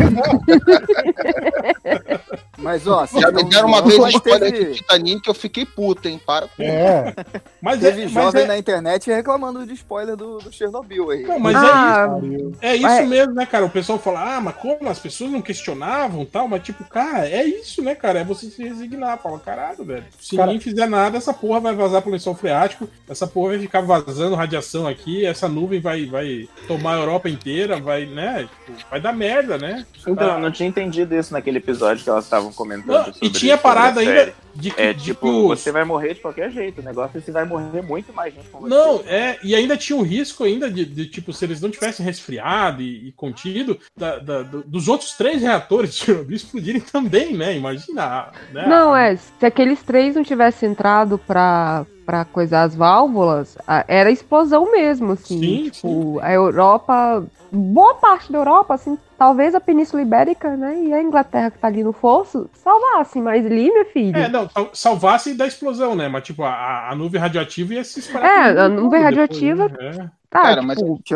Mas 2.57 2.87
ó, 2.87 3.05
Já 3.05 3.31
me 3.31 3.43
deram 3.43 3.67
uma 3.67 3.81
vez 3.81 4.01
spoiler 4.15 4.51
teve, 4.51 4.65
de 4.65 4.75
Titanic, 4.75 5.27
eu 5.27 5.33
fiquei 5.33 5.65
puto, 5.65 6.07
hein? 6.07 6.19
Para 6.25 6.47
com 6.47 6.63
É, 6.63 7.13
Mas 7.61 7.83
é, 7.83 7.91
teve 7.91 8.03
mas 8.05 8.11
jovem 8.13 8.43
é- 8.43 8.47
na 8.47 8.57
internet 8.57 9.09
reclamando 9.11 9.65
de 9.65 9.73
spoiler 9.73 10.15
do, 10.15 10.37
do 10.39 10.51
Chernobyl 10.51 11.11
aí. 11.11 11.23
Não, 11.23 11.37
mas 11.39 11.55
Ah, 11.55 12.17
é 12.21 12.25
isso. 12.25 12.53
É 12.61 12.75
isso 12.75 12.87
É. 12.87 13.05
mesmo, 13.05 13.33
né, 13.33 13.45
cara? 13.45 13.65
O 13.65 13.69
pessoal 13.69 13.99
fala, 13.99 14.37
ah, 14.37 14.41
mas 14.41 14.55
como? 14.55 14.89
As 14.89 14.99
pessoas 14.99 15.31
não 15.31 15.41
questionavam 15.41 16.23
e 16.23 16.25
tal, 16.25 16.47
mas 16.47 16.63
tipo, 16.63 16.83
cara, 16.85 17.27
é 17.29 17.43
isso, 17.43 17.81
né, 17.83 17.93
cara? 17.93 18.19
É 18.19 18.23
você 18.23 18.47
se 18.47 18.63
resignar. 18.63 19.17
Fala, 19.21 19.39
caralho, 19.39 19.83
velho. 19.83 20.05
Se 20.19 20.35
Cara- 20.45 20.51
ninguém 20.53 20.59
fizer 20.63 20.87
nada, 20.87 21.17
essa 21.17 21.33
porra 21.33 21.59
vai 21.59 21.75
vazar 21.75 22.01
pro 22.01 22.11
lençol 22.11 22.35
freático, 22.35 22.87
essa 23.09 23.25
porra 23.27 23.49
vai 23.49 23.59
ficar 23.59 23.81
vazando 23.81 24.35
radiação 24.35 24.87
aqui, 24.87 25.25
essa 25.25 25.47
nuvem 25.47 25.79
vai, 25.79 26.05
vai 26.05 26.47
tomar 26.67 26.95
a 26.95 26.99
Europa 26.99 27.29
inteira, 27.29 27.79
vai, 27.79 28.05
né? 28.05 28.47
Tipo, 28.77 28.89
vai 28.89 29.01
dar 29.01 29.13
merda, 29.13 29.57
né? 29.57 29.85
Então, 30.07 30.29
Ah, 30.31 30.35
eu 30.35 30.39
não 30.39 30.51
tinha 30.51 30.67
entendido 30.69 31.15
isso 31.15 31.33
naquele 31.33 31.57
episódio 31.57 32.03
que 32.03 32.09
elas 32.09 32.23
estavam 32.25 32.51
comentando. 32.53 32.87
não, 32.95 33.03
sobre 33.05 33.19
e 33.27 33.29
tinha 33.29 33.57
parada 33.57 33.99
ainda 34.01 34.13
série. 34.13 34.33
De 34.55 34.71
que, 34.71 34.81
É 34.81 34.93
de 34.93 35.03
tipo, 35.03 35.21
que 35.21 35.27
os- 35.53 35.59
você 35.59 35.71
vai 35.71 35.83
morrer 35.83 36.13
de 36.13 36.21
qualquer 36.21 36.49
jeito. 36.51 36.81
O 36.81 36.83
negócio 36.83 37.17
é 37.17 37.31
vai 37.31 37.45
morrer 37.45 37.81
muito 37.81 38.13
mais 38.13 38.33
gente 38.33 38.47
com 38.49 38.59
você. 38.61 38.69
Não, 38.69 39.01
é, 39.05 39.37
e 39.43 39.53
ainda 39.55 39.75
tinha 39.75 39.97
um 39.97 40.01
risco 40.03 40.43
ainda 40.43 40.69
de, 40.71 40.85
de, 40.85 41.05
tipo, 41.07 41.33
se 41.33 41.43
eles 41.45 41.59
não 41.61 41.69
tivessem 41.69 42.05
resfriado 42.05 42.81
e, 42.81 43.09
e 43.09 43.11
contido, 43.11 43.77
da- 43.97 44.19
da- 44.19 44.43
do- 44.43 44.63
dos 44.63 44.87
outros 44.87 45.11
três 45.13 45.41
reatores 45.41 45.93
de 45.93 45.97
Chernobyl 46.05 46.35
explodirem 46.35 46.81
também, 46.81 47.33
né? 47.35 47.55
Imagina. 47.55 48.31
Né? 48.53 48.65
Não, 48.67 48.95
é, 48.95 49.15
se 49.15 49.45
aqueles 49.45 49.81
três 49.83 50.15
não 50.15 50.23
tivessem 50.23 50.69
entrado 50.69 51.17
pra, 51.17 51.85
pra 52.05 52.23
coisar 52.25 52.63
as 52.63 52.75
válvulas, 52.75 53.57
era 53.87 54.11
explosão 54.11 54.71
mesmo, 54.71 55.13
assim. 55.13 55.39
Sim, 55.39 55.69
tipo, 55.69 56.19
a 56.21 56.31
Europa, 56.31 57.25
boa 57.51 57.95
parte 57.95 58.31
da 58.31 58.37
Europa, 58.37 58.73
assim, 58.75 58.97
talvez 59.17 59.55
a 59.55 59.59
Península 59.59 60.01
Ibérica, 60.01 60.55
né, 60.55 60.77
e 60.83 60.93
a 60.93 61.01
Inglaterra 61.01 61.49
que 61.49 61.57
tá 61.57 61.67
ali 61.67 61.83
no 61.83 61.91
fosso, 61.91 62.49
salvassem, 62.53 63.21
mas 63.21 63.45
ali, 63.45 63.71
minha 63.71 63.85
filha. 63.85 64.17
É, 64.17 64.29
não, 64.29 64.47
sal- 64.49 64.69
salvasse 64.73 65.33
da 65.33 65.47
explosão, 65.47 65.95
né? 65.95 66.07
Mas, 66.07 66.23
tipo, 66.23 66.43
a, 66.43 66.89
a 66.89 66.95
nuvem 66.95 67.19
radioativa 67.19 67.73
ia 67.73 67.83
se 67.83 67.99
espalhar. 67.99 68.55
É, 68.55 68.59
a 68.61 68.69
nuvem 68.69 69.01
depois, 69.03 69.03
radioativa- 69.03 69.67
né? 69.69 70.11
Tá, 70.29 70.41
Cara, 70.41 70.61
mas 70.61 70.77
tipo, 70.77 70.99
te 71.03 71.15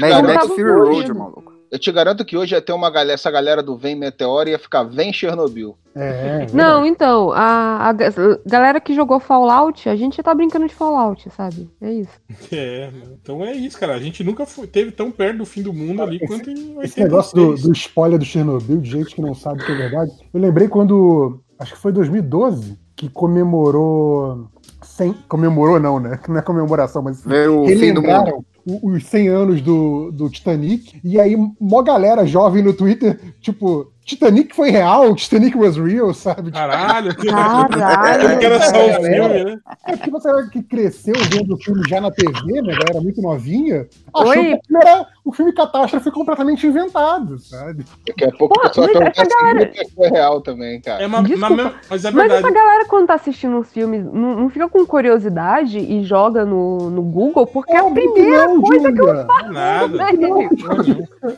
Mad 0.00 0.24
Max 0.24 0.46
Fury. 0.48 0.62
Road, 0.62 1.14
maluco. 1.14 1.57
Eu 1.70 1.78
te 1.78 1.92
garanto 1.92 2.24
que 2.24 2.36
hoje 2.36 2.54
ia 2.54 2.62
ter 2.62 2.72
uma 2.72 2.88
galera, 2.90 3.12
essa 3.12 3.30
galera 3.30 3.62
do 3.62 3.76
Vem 3.76 3.94
Meteoro 3.94 4.48
ia 4.48 4.58
ficar 4.58 4.84
Vem 4.84 5.12
Chernobyl. 5.12 5.76
é. 5.94 6.46
Não, 6.54 6.84
então, 6.86 7.30
a, 7.32 7.88
a 7.88 7.92
ga- 7.92 8.12
galera 8.46 8.80
que 8.80 8.94
jogou 8.94 9.20
Fallout, 9.20 9.86
a 9.88 9.94
gente 9.94 10.22
tá 10.22 10.34
brincando 10.34 10.66
de 10.66 10.74
Fallout, 10.74 11.28
sabe? 11.30 11.68
É 11.80 11.92
isso. 11.92 12.12
É, 12.50 12.90
então 13.20 13.44
é 13.44 13.52
isso, 13.52 13.78
cara. 13.78 13.94
A 13.94 13.98
gente 14.00 14.24
nunca 14.24 14.46
foi, 14.46 14.66
teve 14.66 14.90
tão 14.90 15.10
perto 15.10 15.38
do 15.38 15.44
fim 15.46 15.60
do 15.62 15.72
mundo 15.72 16.02
ali 16.02 16.18
quanto 16.26 16.48
em 16.50 16.76
86. 16.78 16.84
Esse 16.84 17.00
negócio 17.00 17.36
do, 17.36 17.54
do 17.54 17.72
spoiler 17.72 18.18
do 18.18 18.24
Chernobyl, 18.24 18.78
de 18.80 18.90
gente 18.90 19.14
que 19.14 19.20
não 19.20 19.34
sabe 19.34 19.64
que 19.64 19.70
é 19.70 19.74
verdade. 19.74 20.12
Eu 20.32 20.40
lembrei 20.40 20.68
quando. 20.68 21.40
Acho 21.58 21.74
que 21.74 21.80
foi 21.80 21.92
2012 21.92 22.78
que 22.96 23.08
comemorou. 23.10 24.48
100, 24.82 25.12
comemorou, 25.28 25.78
não, 25.78 26.00
né? 26.00 26.18
Não 26.28 26.38
é 26.38 26.42
comemoração, 26.42 27.02
mas. 27.02 27.22
Veio 27.24 27.62
o 27.62 27.66
fim 27.66 27.92
do 27.92 28.02
mundo. 28.02 28.44
O- 28.68 28.90
os 28.90 29.04
100 29.06 29.28
anos 29.28 29.60
do, 29.62 30.10
do 30.12 30.28
Titanic. 30.28 31.00
E 31.02 31.18
aí, 31.20 31.36
mó 31.60 31.82
galera 31.82 32.26
jovem 32.26 32.62
no 32.62 32.72
Twitter, 32.72 33.18
tipo, 33.40 33.90
Titanic 34.04 34.54
foi 34.54 34.70
real, 34.70 35.14
Titanic 35.14 35.56
was 35.56 35.76
real, 35.76 36.12
sabe? 36.14 36.50
Caralho, 36.50 37.14
Caralho, 37.16 38.38
que 38.38 38.46
era 38.46 38.60
só 38.62 38.68
um 38.86 38.88
cara. 38.88 39.02
filme, 39.02 39.44
né? 39.44 39.58
É 39.86 39.96
porque 39.96 40.10
você 40.10 40.28
era 40.28 40.46
que 40.48 40.62
cresceu 40.62 41.14
vendo 41.30 41.54
o 41.54 41.58
filme 41.58 41.82
já 41.88 42.00
na 42.00 42.10
TV, 42.10 42.62
né? 42.62 42.74
Galera 42.74 43.00
muito 43.02 43.20
novinha. 43.20 43.86
Achou 44.14 44.28
Oi? 44.30 44.58
que 44.66 44.74
o 44.74 44.78
era 44.78 45.06
o 45.28 45.32
filme 45.32 45.52
Catástrofe 45.52 46.10
completamente 46.10 46.66
invantado, 46.66 47.38
sabe? 47.38 47.84
Daqui 48.06 48.24
a 48.24 48.32
pouco 48.32 48.54
Pô, 48.60 48.70
pergunta 48.70 49.12
galera- 49.40 49.66
que 49.66 49.90
foi 49.90 50.08
real 50.08 50.40
também, 50.40 50.80
cara. 50.80 51.02
É 51.02 51.06
uma, 51.06 51.22
Desculpa, 51.22 51.54
mesma- 51.54 51.74
mas 51.90 52.04
é 52.04 52.10
Mas 52.10 52.32
essa 52.32 52.50
galera, 52.50 52.84
quando 52.86 53.06
tá 53.08 53.14
assistindo 53.14 53.58
os 53.58 53.70
filmes, 53.70 54.04
não, 54.04 54.36
não 54.40 54.48
fica 54.48 54.68
com 54.68 54.86
curiosidade 54.86 55.78
e 55.78 56.02
joga 56.02 56.44
no, 56.44 56.88
no 56.90 57.02
Google, 57.02 57.46
porque 57.46 57.72
é 57.72 57.78
a 57.78 57.84
primeira 57.90 58.46
não, 58.48 58.60
coisa 58.62 58.92
que 58.92 59.00
eu. 59.00 59.06
Não 59.06 59.20
é 59.20 59.48
nada. 59.50 59.88
né? 59.88 60.48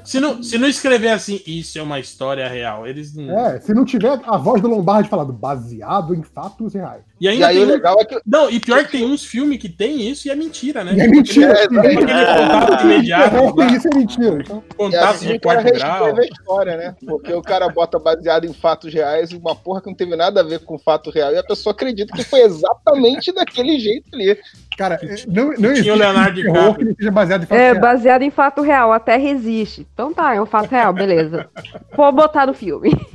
Se 0.05 0.21
não, 0.21 0.43
se 0.43 0.59
não 0.59 0.69
escrever 0.69 1.09
assim, 1.11 1.41
isso 1.47 1.79
é 1.79 1.83
uma 1.83 1.99
história 1.99 2.47
real, 2.49 2.87
eles 2.87 3.15
não. 3.15 3.37
É, 3.39 3.61
se 3.61 3.73
não 3.75 3.85
tiver 3.85 4.21
a 4.25 4.37
voz 4.37 4.61
do 4.63 4.69
Lombardi 4.69 5.09
falando 5.09 5.33
baseado 5.33 6.15
em 6.15 6.23
fatos 6.23 6.75
reais. 6.75 7.03
E 7.21 7.27
E 7.27 7.29
ainda 7.29 7.49
aí 7.49 7.57
tem 7.57 7.65
o 7.65 7.69
legal 7.69 7.97
é 8.01 8.05
que 8.05 8.21
Não, 8.27 8.49
e 8.51 8.59
pior 8.61 8.85
que 8.85 8.93
tem 8.93 9.05
uns 9.05 9.25
filmes 9.25 9.59
que 9.59 9.69
tem 9.69 10.09
isso 10.09 10.27
e 10.29 10.31
é 10.31 10.35
mentira, 10.37 10.85
né? 10.85 10.95
E 10.95 11.01
é 11.01 11.09
mentira. 11.09 11.53
É, 11.53 11.69
sim. 11.69 11.77
é, 11.77 11.81
Aquele 11.81 11.97
contato 12.07 12.85
imediato, 12.85 13.37
É, 13.37 13.41
lá, 13.41 13.53
isso 13.81 13.89
é 13.93 13.97
mentira. 13.99 14.39
Então, 14.41 14.63
e 14.71 14.75
contato 14.75 15.05
assim 15.15 15.27
de 15.29 15.33
o 15.35 15.41
cara 15.41 15.63
quarto 15.63 15.79
grau. 15.79 16.17
a 16.17 16.25
história, 16.25 16.77
né? 16.77 16.95
Porque 17.07 17.33
o 17.35 17.43
cara 17.43 17.69
bota 17.69 17.99
baseado 17.99 18.45
em 18.45 18.53
fatos 18.53 18.93
reais 18.93 19.31
e 19.31 19.37
uma 19.37 19.55
porra 19.57 19.81
que 19.81 19.89
não 19.89 19.95
teve 19.95 20.15
nada 20.17 20.41
a 20.41 20.45
ver 20.45 20.61
com 20.61 20.79
fato 20.79 21.11
real 21.11 21.33
e 21.33 21.39
a 21.39 21.43
pessoa 21.45 21.73
acredita 21.73 22.13
que 22.15 22.25
foi 22.25 22.41
exatamente 22.43 23.33
daquele 23.33 23.79
jeito 23.79 24.09
ali. 24.15 24.39
cara, 24.77 24.99
não, 25.27 25.47
não 25.49 25.55
tinha 25.55 25.71
existe 25.73 25.91
o 25.91 25.95
Leonardo 25.95 26.41
terror 26.43 26.53
DiCaprio. 26.55 26.75
que 26.79 26.85
não 26.85 26.95
seja 26.97 27.11
baseado 27.11 27.43
em 27.43 27.47
fatos 27.47 27.61
É, 27.63 27.67
reais. 27.67 27.81
baseado 27.81 28.23
em 28.23 28.31
fato 28.31 28.63
real, 28.63 28.93
a 28.93 29.01
Terra 29.01 29.29
existe. 29.29 29.87
Então 29.93 30.13
tá, 30.13 30.35
é 30.35 30.41
um 30.41 30.47
fato 30.47 30.71
real, 30.71 30.93
beleza. 30.93 31.49
Vou 31.97 32.11
botar 32.13 32.47
no 32.47 32.55
filme. 32.55 32.91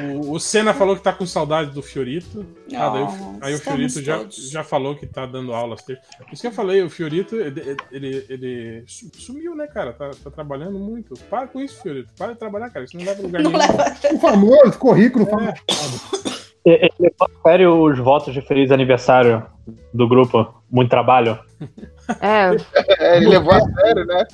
O, 0.00 0.32
o, 0.32 0.40
Senna 0.40 0.72
falou 0.74 0.96
que 0.96 1.02
tá 1.02 1.12
com 1.12 1.26
saudade 1.26 1.70
do 1.72 1.82
Fiorito. 1.82 2.44
Ah, 2.74 2.88
daí 2.90 3.02
o- 3.02 3.38
aí 3.40 3.54
o 3.54 3.58
Fiorito 3.58 4.02
já, 4.02 4.18
todos. 4.18 4.50
já 4.50 4.62
falou 4.64 4.94
que 4.96 5.06
tá 5.06 5.26
dando 5.26 5.52
aulas. 5.52 5.82
Por 5.82 5.96
isso 6.32 6.40
que 6.42 6.46
eu 6.46 6.52
falei, 6.52 6.82
o 6.82 6.90
Fiorito, 6.90 7.34
ele, 7.36 7.76
ele, 7.90 8.26
ele 8.28 8.84
su- 8.86 9.10
sumiu, 9.16 9.54
né, 9.54 9.66
cara? 9.66 9.92
Tá, 9.92 10.10
tá 10.22 10.30
trabalhando 10.30 10.78
muito. 10.78 11.14
Para 11.30 11.46
com 11.48 11.60
isso, 11.60 11.80
Fiorito. 11.82 12.10
Para 12.16 12.32
de 12.32 12.38
trabalhar, 12.38 12.70
cara. 12.70 12.84
Isso 12.84 12.96
não 12.96 13.04
leva 13.04 13.22
lugar 13.22 13.42
Não 13.42 13.50
nenhum. 13.50 13.66
leva. 13.66 13.96
O 14.14 14.18
famoso 14.18 14.78
currículo 14.78 15.26
famoso. 15.26 15.54
Ele 16.68 16.90
levou 16.98 17.26
a 17.28 17.48
sério 17.48 17.82
os 17.82 17.98
votos 17.98 18.32
de 18.34 18.40
feliz 18.42 18.70
aniversário 18.70 19.44
do 19.92 20.08
grupo. 20.08 20.54
Muito 20.70 20.90
trabalho. 20.90 21.38
É, 22.20 22.54
É, 22.98 23.16
ele 23.16 23.28
levou 23.28 23.52
a 23.52 23.60
sério, 23.60 24.04
né? 24.06 24.26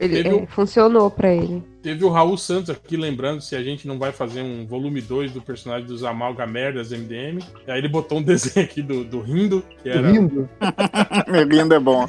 ele, 0.00 0.22
Teve 0.22 0.34
um- 0.34 0.42
é, 0.42 0.46
funcionou 0.46 1.10
pra 1.10 1.32
ele. 1.32 1.62
Teve 1.80 2.04
o 2.04 2.08
Raul 2.08 2.36
Santos 2.36 2.70
aqui 2.70 2.96
lembrando 2.96 3.40
se 3.40 3.54
a 3.54 3.62
gente 3.62 3.86
não 3.86 3.98
vai 4.00 4.10
fazer 4.10 4.42
um 4.42 4.66
volume 4.66 5.00
2 5.00 5.30
do 5.32 5.40
personagem 5.40 5.86
dos 5.86 6.02
Amalgamerdas 6.04 6.90
MDM. 6.92 7.38
E 7.66 7.70
aí 7.70 7.78
ele 7.78 7.88
botou 7.88 8.18
um 8.18 8.22
desenho 8.22 8.66
aqui 8.66 8.82
do, 8.82 9.04
do 9.04 9.20
Rindo, 9.20 9.62
que 9.82 9.88
era, 9.88 10.10
Rindo. 10.10 10.48
Rindo 11.50 11.74
é 11.74 11.78
bom. 11.80 12.08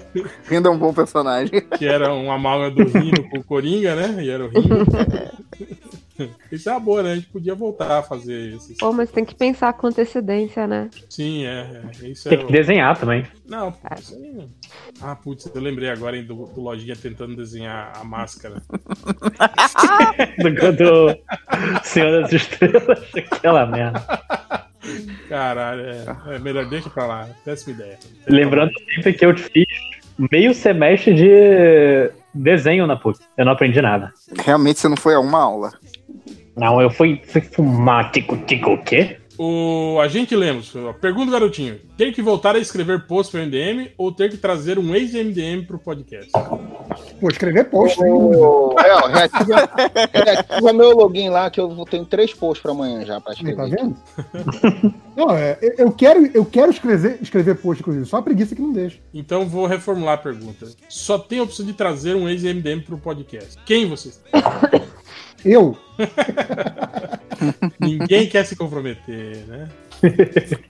Rindo 0.50 0.68
é 0.68 0.72
um 0.72 0.78
bom 0.78 0.92
personagem. 0.94 1.62
que 1.78 1.86
era 1.88 2.12
um 2.14 2.32
amálgama 2.32 2.72
do 2.72 2.84
Rindo 2.84 3.24
com 3.30 3.38
o 3.40 3.44
Coringa, 3.44 3.96
né? 3.96 4.24
E 4.24 4.30
era 4.30 4.44
o 4.46 4.50
Rindo. 4.50 4.86
Isso 6.52 6.68
é 6.70 6.74
uma 6.74 6.80
boa, 6.80 7.04
né? 7.04 7.12
A 7.12 7.16
gente 7.16 7.28
podia 7.28 7.56
voltar 7.56 8.00
a 8.00 8.04
fazer 8.04 8.50
isso. 8.56 8.74
Pô, 8.80 8.92
mas 8.94 9.12
tem 9.12 9.24
que 9.26 9.36
pensar 9.36 9.74
com 9.74 9.88
antecedência, 9.88 10.68
né? 10.68 10.90
Sim, 11.10 11.46
é. 11.46 11.82
é. 12.04 12.08
Isso 12.08 12.28
é 12.28 12.32
Tem 12.32 12.40
que 12.40 12.46
o- 12.46 12.52
desenhar 12.52 12.98
também. 12.98 13.26
Não, 13.48 13.74
isso 13.98 14.16
aí 14.16 14.32
não. 14.32 14.48
Ah, 15.02 15.16
putz, 15.16 15.50
eu 15.54 15.62
lembrei 15.62 15.90
agora 15.90 16.18
hein, 16.18 16.24
do, 16.26 16.46
do 16.48 16.62
Lojinha 16.62 16.96
tentando 16.96 17.36
desenhar 17.36 17.92
a 17.96 18.04
máscara. 18.04 18.62
Do, 20.40 20.72
do 20.74 21.18
Senhor 21.84 22.22
das 22.22 22.32
Estrelas, 22.34 23.00
aquela 23.16 23.66
merda. 23.66 24.02
Caralho, 25.28 25.82
é, 25.82 26.36
é 26.36 26.40
melhor 26.40 26.66
deixa 26.70 26.90
pra 26.90 27.06
lá. 27.06 27.28
Péssima 27.46 27.76
ideia. 27.76 28.00
Lembrando 28.28 28.72
sempre 28.96 29.14
que 29.14 29.26
eu 29.26 29.38
fiz 29.38 29.66
meio 30.32 30.54
semestre 30.54 31.14
de 31.14 32.12
desenho 32.34 32.88
na 32.88 32.96
PUC. 32.96 33.20
Eu 33.38 33.46
não 33.46 33.52
aprendi 33.54 33.82
nada. 33.82 34.12
Realmente 34.44 34.80
você 34.80 34.88
não 34.90 34.98
foi 34.98 35.16
a 35.16 35.20
uma 35.20 35.40
aula. 35.42 35.72
Não, 36.60 36.82
eu 36.82 36.90
fui, 36.90 37.22
fui 37.26 37.42
fumar 37.42 38.12
tico 38.12 38.38
tico 38.46 38.72
o 38.74 38.84
quê? 38.84 39.18
O 39.42 39.98
Agente 40.02 40.36
Lemos, 40.36 40.74
pergunta 41.00 41.32
garotinho: 41.32 41.80
ter 41.98 42.12
que 42.12 42.22
voltar 42.22 42.58
a 42.58 42.60
escrever 42.60 43.08
post 43.08 43.32
para 43.32 43.40
o 43.40 43.46
MDM 43.46 43.90
ou 43.98 44.12
ter 44.12 44.30
que 44.30 44.36
trazer 44.36 44.78
um 44.78 44.94
ex-MDM 44.94 45.66
pro 45.66 45.80
podcast? 45.80 46.30
Pô, 47.22 47.30
escrever 47.30 47.70
post. 47.70 47.98
Real, 48.02 49.08
reativa, 49.08 49.70
reativa 50.14 50.74
meu 50.74 50.92
login 50.94 51.30
lá, 51.30 51.50
que 51.50 51.58
eu 51.62 51.70
vou- 51.70 51.86
tenho 51.86 52.04
três 52.04 52.34
posts 52.34 52.62
pra 52.62 52.72
amanhã 52.72 53.06
já 53.06 53.22
pra 53.22 53.32
Aí, 53.32 53.38
escrever. 53.38 53.56
tá 53.56 53.82
vendo? 53.82 54.94
Não, 55.16 55.32
é, 55.32 55.58
eu- 55.62 55.74
eu 55.86 55.92
quero, 55.94 56.30
eu 56.34 56.44
quero 56.44 56.72
escrever, 56.72 57.20
escrever 57.22 57.56
post, 57.56 57.82
inclusive, 57.82 58.06
só 58.06 58.18
a 58.18 58.22
preguiça 58.22 58.54
que 58.56 58.62
não 58.62 58.74
deixa. 58.74 58.98
Então 59.14 59.48
vou 59.48 59.66
reformular 59.68 60.16
a 60.16 60.18
pergunta. 60.18 60.68
Só 60.90 61.18
tem 61.18 61.40
a 61.40 61.44
opção 61.44 61.66
de 61.66 61.72
trazer 61.72 62.14
um 62.14 62.28
ex-MDM 62.28 62.82
pro 62.82 62.98
podcast. 62.98 63.58
Quem 63.66 63.86
vocês? 63.88 64.22
Eu? 65.44 65.78
Ninguém 67.80 68.28
quer 68.30 68.46
se 68.46 68.56
comprometer, 68.56 69.46
né? 69.48 69.70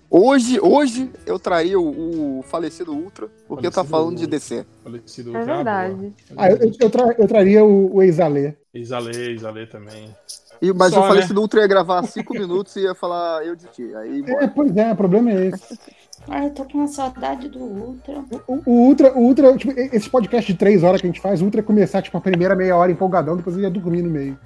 Hoje, 0.09 0.59
hoje 0.59 1.11
eu 1.25 1.39
traria 1.39 1.79
o, 1.79 2.39
o 2.39 2.43
falecido 2.43 2.93
Ultra, 2.93 3.29
porque 3.47 3.67
eu 3.67 3.71
tá 3.71 3.83
Falecido 3.83 3.89
falando 3.91 4.17
de. 4.17 4.27
DC. 4.27 4.65
Falecido 4.83 5.31
É 5.33 5.37
Ultra, 5.37 5.55
verdade. 5.55 5.95
boa. 5.95 6.13
Ah, 6.35 6.49
eu, 6.49 6.71
eu, 6.79 6.89
tra- 6.89 7.15
eu 7.17 7.27
traria 7.27 7.63
o, 7.63 7.95
o 7.95 8.01
ex-alê. 8.03 8.55
Exalei, 8.73 9.33
exalei 9.33 9.67
também. 9.67 10.15
E, 10.61 10.73
mas 10.73 10.93
Só, 10.93 10.99
o 10.99 11.03
né? 11.03 11.07
falecido 11.07 11.41
Ultra 11.41 11.61
ia 11.61 11.67
gravar 11.67 12.03
cinco 12.03 12.33
minutos 12.37 12.75
e 12.75 12.81
ia 12.81 12.95
falar 12.95 13.45
eu 13.45 13.55
de 13.55 13.67
ti. 13.67 13.93
Aí, 13.95 14.23
É, 14.27 14.47
pois 14.47 14.75
é, 14.75 14.91
o 14.91 14.95
problema 14.95 15.31
é 15.31 15.45
esse. 15.47 15.79
Ai, 16.27 16.45
eu 16.45 16.49
tô 16.51 16.65
com 16.65 16.79
uma 16.79 16.87
saudade 16.87 17.47
do 17.47 17.59
Ultra. 17.59 18.23
O, 18.47 18.61
o 18.65 18.71
Ultra, 18.87 19.13
o 19.13 19.21
Ultra, 19.21 19.57
tipo, 19.57 19.73
esse 19.77 20.09
podcast 20.09 20.51
de 20.51 20.57
três 20.57 20.83
horas 20.83 21.01
que 21.01 21.07
a 21.07 21.09
gente 21.09 21.21
faz, 21.21 21.41
o 21.41 21.45
Ultra 21.45 21.61
ia 21.61 21.65
começar, 21.65 22.01
tipo, 22.01 22.17
a 22.17 22.21
primeira 22.21 22.55
meia 22.55 22.75
hora 22.75 22.91
empolgadão, 22.91 23.37
depois 23.37 23.55
ele 23.55 23.65
ia 23.65 23.71
dormir 23.71 24.01
no 24.01 24.09
meio. 24.09 24.37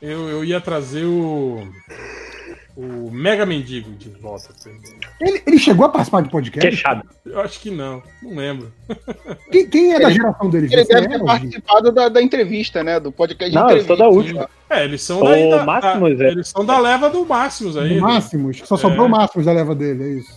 Eu, 0.00 0.28
eu 0.28 0.44
ia 0.44 0.60
trazer 0.60 1.04
o. 1.04 1.66
O 2.76 3.10
Mega 3.10 3.46
Mendigo 3.46 3.90
de 3.92 4.10
volta. 4.10 4.48
Ele, 5.18 5.42
ele 5.46 5.58
chegou 5.58 5.86
a 5.86 5.88
participar 5.88 6.20
de 6.22 6.28
podcast? 6.28 6.68
Queixado. 6.68 7.02
Eu 7.24 7.40
acho 7.40 7.58
que 7.58 7.70
não, 7.70 8.02
não 8.22 8.36
lembro. 8.36 8.70
Quem, 9.50 9.66
quem 9.66 9.94
é 9.94 9.98
da 9.98 10.04
Ele- 10.10 10.14
geração 10.14 10.50
dele? 10.50 10.66
Ele 10.70 10.84
Você 10.84 10.92
deve 10.94 11.08
ter 11.08 11.24
participado 11.24 11.90
da, 11.90 12.08
da 12.10 12.20
entrevista, 12.20 12.84
né? 12.84 13.00
Do 13.00 13.10
podcast 13.10 13.50
de 13.50 13.56
Não, 13.56 13.62
eu 13.62 13.68
sou 13.68 13.94
entrevista. 13.94 13.96
da 14.04 14.08
última. 14.10 14.50
É, 14.68 14.84
eles 14.84 15.00
são 15.00 15.22
O 15.22 15.24
daí 15.28 15.48
da, 15.50 15.64
Máximos, 15.64 16.18
da- 16.18 16.24
é. 16.24 16.28
Eles 16.28 16.48
são 16.48 16.66
da 16.66 16.78
leva 16.78 17.08
do 17.08 17.24
Máximos 17.24 17.76
aí. 17.78 17.88
Do 17.88 17.94
né? 17.94 18.00
Máximos? 18.02 18.58
Só 18.64 18.76
sobrou 18.76 19.04
É. 19.06 19.08
o 19.08 19.10
Máximos 19.10 19.46
da 19.46 19.52
leva 19.52 19.74
dele, 19.74 20.04
é 20.04 20.08
isso. 20.18 20.36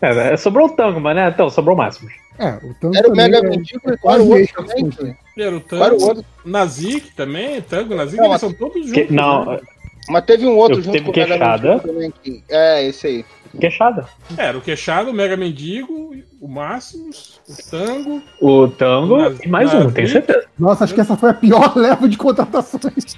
É, 0.00 0.32
é, 0.34 0.36
sobrou 0.36 0.68
o 0.68 0.70
tango, 0.70 1.00
mas 1.00 1.16
né? 1.16 1.28
Então, 1.28 1.50
sobrou 1.50 1.74
o 1.74 1.78
máximo. 1.78 2.08
É, 2.38 2.50
o 2.64 2.74
tanto 2.80 2.96
Era 2.98 3.08
o 3.08 3.16
Mega 3.16 3.38
é- 3.38 3.42
Mendigo 3.42 3.80
e 3.84 3.90
o 3.90 4.28
outro 4.28 4.54
também? 4.66 5.16
Era 5.38 5.56
o 5.56 5.60
Qual 5.60 5.82
era 5.82 5.94
o 5.94 5.98
Tango, 5.98 6.08
outro? 6.10 6.24
Nazik 6.44 7.12
também, 7.16 7.60
Tango, 7.62 7.94
Nazik, 7.96 8.16
Não, 8.20 8.26
eles 8.28 8.40
são 8.40 8.52
todos 8.52 8.86
juntos. 8.86 8.92
Que- 8.92 9.12
não, 9.12 9.44
né? 9.46 9.60
Mas 10.08 10.24
teve 10.24 10.46
um 10.46 10.56
outro 10.56 10.78
Eu 10.78 10.82
junto 10.82 10.92
teve 10.92 11.04
com 11.04 11.12
o 11.12 11.16
Mega 11.16 11.28
queixada. 11.38 11.68
Mendigo 11.68 11.88
também. 11.88 12.12
Que... 12.22 12.44
É, 12.48 12.84
esse 12.86 13.06
aí. 13.06 13.24
queixada. 13.58 14.06
Era 14.36 14.58
o 14.58 14.60
Queixado, 14.60 15.10
o 15.10 15.14
Mega 15.14 15.36
Mendigo, 15.36 16.14
o 16.40 16.48
Máximos, 16.48 17.40
o 17.48 17.70
Tango. 17.70 18.22
O 18.40 18.68
tango 18.68 19.16
e 19.44 19.48
mais 19.48 19.72
um, 19.72 19.90
tenho 19.90 20.08
certeza. 20.08 20.44
Nossa, 20.58 20.84
acho 20.84 20.94
que 20.94 21.00
essa 21.00 21.16
foi 21.16 21.30
a 21.30 21.34
pior 21.34 21.74
leva 21.76 22.08
de 22.08 22.16
contratações. 22.18 23.16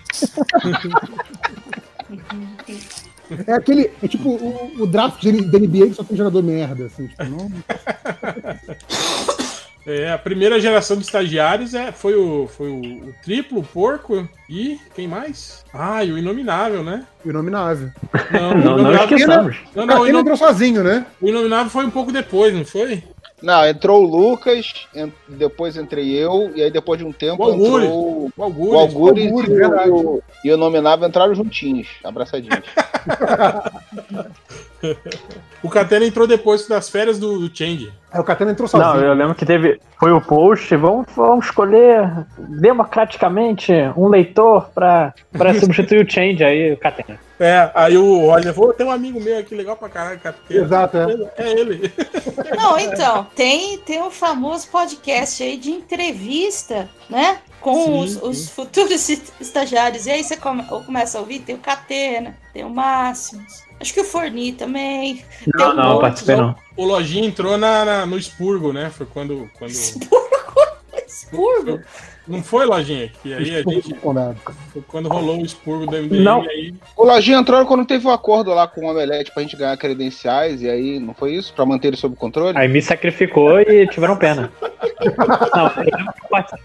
É 3.47 3.53
aquele. 3.55 3.91
É 4.03 4.07
tipo 4.07 4.29
o, 4.29 4.83
o 4.83 4.87
draft 4.87 5.21
de- 5.21 5.51
da 5.51 5.59
NBA 5.59 5.89
que 5.89 5.95
só 5.95 6.05
tem 6.05 6.17
jogador 6.17 6.43
merda, 6.45 6.87
assim. 6.87 7.09
Tipo, 7.09 7.25
não, 7.25 7.51
É, 9.87 10.11
a 10.11 10.19
primeira 10.19 10.59
geração 10.59 10.97
de 10.97 11.05
estagiários 11.05 11.73
é, 11.73 11.93
foi, 11.93 12.17
o, 12.17 12.49
foi 12.49 12.69
o, 12.69 12.81
o 13.09 13.15
Triplo, 13.23 13.61
o 13.61 13.63
Porco 13.63 14.29
e 14.51 14.81
quem 14.97 15.07
mais? 15.07 15.65
Ah, 15.73 16.05
e 16.05 16.11
o 16.13 16.19
Inominável, 16.19 16.83
né? 16.83 17.07
o 17.25 17.31
inominável. 17.31 17.91
Não, 18.33 18.51
o 18.51 18.55
Não, 18.59 18.79
não 18.79 18.95
esqueçamos. 18.95 19.57
não, 19.75 19.85
O 19.85 19.87
não, 19.87 19.95
o 19.95 19.99
Catena 19.99 20.09
Inom- 20.11 20.21
entrou 20.21 20.37
sozinho, 20.37 20.83
né? 20.83 21.07
o 21.21 21.29
Inominável 21.29 21.71
foi 21.71 21.87
um 21.87 21.91
pouco 21.91 22.11
depois, 22.11 22.53
não 22.53 22.65
foi? 22.65 23.03
Não, 23.43 23.67
entrou 23.69 24.03
o 24.03 24.07
Lucas, 24.07 24.87
en- 24.95 25.13
depois 25.29 25.77
entrei 25.77 26.11
eu, 26.15 26.51
e 26.57 26.63
aí 26.63 26.71
depois 26.71 26.99
de 26.99 27.05
um 27.05 27.13
tempo 27.13 27.43
O 27.45 27.47
Algures. 27.47 27.85
entrou 27.85 28.31
O 28.37 28.43
Algures. 28.43 28.73
o 28.75 28.79
Algures 28.79 29.25
O 29.25 29.29
Algures, 29.29 29.49
e, 29.87 29.91
o, 29.91 30.23
e 30.45 30.53
o 30.53 30.57
Nominável 30.57 31.07
entraram 31.07 31.35
juntinhos, 31.35 31.87
abraçadinhos. 32.03 32.65
O 35.63 35.69
Catena 35.69 36.05
entrou 36.05 36.27
depois 36.27 36.67
das 36.69 36.89
férias 36.89 37.19
do, 37.19 37.39
do 37.49 37.57
Change. 37.57 37.93
Aí 38.13 38.21
o 38.21 38.25
Catena 38.25 38.53
entrou 38.53 38.69
sozinho. 38.69 38.95
Não, 38.95 39.01
eu 39.03 39.15
lembro 39.15 39.35
que 39.35 39.45
teve. 39.45 39.81
Foi 39.99 40.13
o 40.13 40.21
post. 40.21 40.75
Vamos, 40.77 41.07
vamos 41.17 41.47
escolher 41.47 42.27
democraticamente 42.39 43.73
um 43.97 44.09
leitor 44.09 44.69
pra, 44.75 45.13
pra 45.33 45.55
substituir 45.59 46.05
o 46.07 46.11
Change 46.11 46.45
aí, 46.45 46.73
o 46.73 46.77
Catena. 46.77 47.19
É, 47.39 47.71
aí 47.75 47.99
o 47.99 48.21
Roger 48.27 48.55
falou: 48.55 48.73
tem 48.73 48.87
um 48.87 48.91
amigo 48.91 49.21
meu 49.21 49.39
aqui 49.39 49.55
legal 49.55 49.77
pra 49.77 49.89
caralho, 49.89 50.19
Catena. 50.21 50.65
Exato, 50.65 50.97
é. 50.99 51.45
É 51.45 51.51
ele. 51.53 51.93
Não, 52.57 52.79
então, 52.79 53.27
tem, 53.35 53.79
tem 53.79 54.03
um 54.03 54.11
famoso 54.11 54.69
podcast 54.69 55.43
aí 55.43 55.57
de 55.57 55.71
entrevista, 55.71 56.89
né? 57.11 57.39
Com 57.61 57.75
Sim, 57.85 57.99
os, 58.01 58.13
sim. 58.13 58.21
os 58.23 58.49
futuros 58.51 59.09
estagiários. 59.41 60.07
E 60.07 60.11
aí 60.11 60.23
você 60.25 60.37
come- 60.37 60.65
começa 60.65 61.19
a 61.19 61.21
ouvir, 61.21 61.41
tem 61.41 61.57
o 61.57 61.59
Catena, 61.59 62.37
tem 62.53 62.65
o 62.65 62.71
Máximos. 62.71 63.66
Acho 63.81 63.93
que 63.95 64.01
o 64.01 64.05
Forni 64.05 64.53
também. 64.53 65.17
Tem 65.17 65.25
Não, 65.55 65.73
um 65.73 65.75
não, 65.75 65.99
participei 66.01 66.37
não. 66.37 66.55
O 66.77 66.85
Lojinha 66.85 67.27
entrou 67.27 67.57
na, 67.59 67.85
na- 67.85 68.07
no 68.07 68.17
Expurgo, 68.19 68.73
né? 68.73 68.91
Foi 68.91 69.07
quando. 69.07 69.51
quando... 69.59 69.71
Expurgo? 71.07 71.81
Não 72.27 72.43
foi, 72.43 72.67
Lojinha? 72.67 73.13
Que 73.23 73.33
aí 73.33 73.55
a 73.55 73.63
gente. 73.63 73.95
Foi 74.01 74.83
quando 74.89 75.09
rolou 75.09 75.41
o 75.41 75.45
Expurgo 75.47 75.87
do 75.87 75.97
MDM. 75.97 76.25
Não. 76.25 76.43
Aí, 76.43 76.75
O 76.97 77.05
Lojinha 77.05 77.39
entrou 77.39 77.65
quando 77.67 77.87
teve 77.87 78.05
um 78.05 78.11
acordo 78.11 78.53
lá 78.53 78.67
com 78.67 78.85
o 78.85 78.91
Omelete 78.91 79.31
pra 79.33 79.45
gente 79.45 79.57
ganhar 79.57 79.77
credenciais, 79.77 80.61
e 80.61 80.69
aí 80.69 80.99
não 80.99 81.15
foi 81.15 81.35
isso? 81.35 81.55
Pra 81.55 81.65
manter 81.65 81.87
ele 81.89 81.97
sob 81.97 82.17
controle? 82.17 82.59
Aí 82.59 82.67
me 82.67 82.83
sacrificou 82.83 83.61
e 83.61 83.87
tiveram 83.87 84.17
pena. 84.17 84.51
Não, 85.55 85.67
eu 85.85 86.29
participei. 86.29 86.65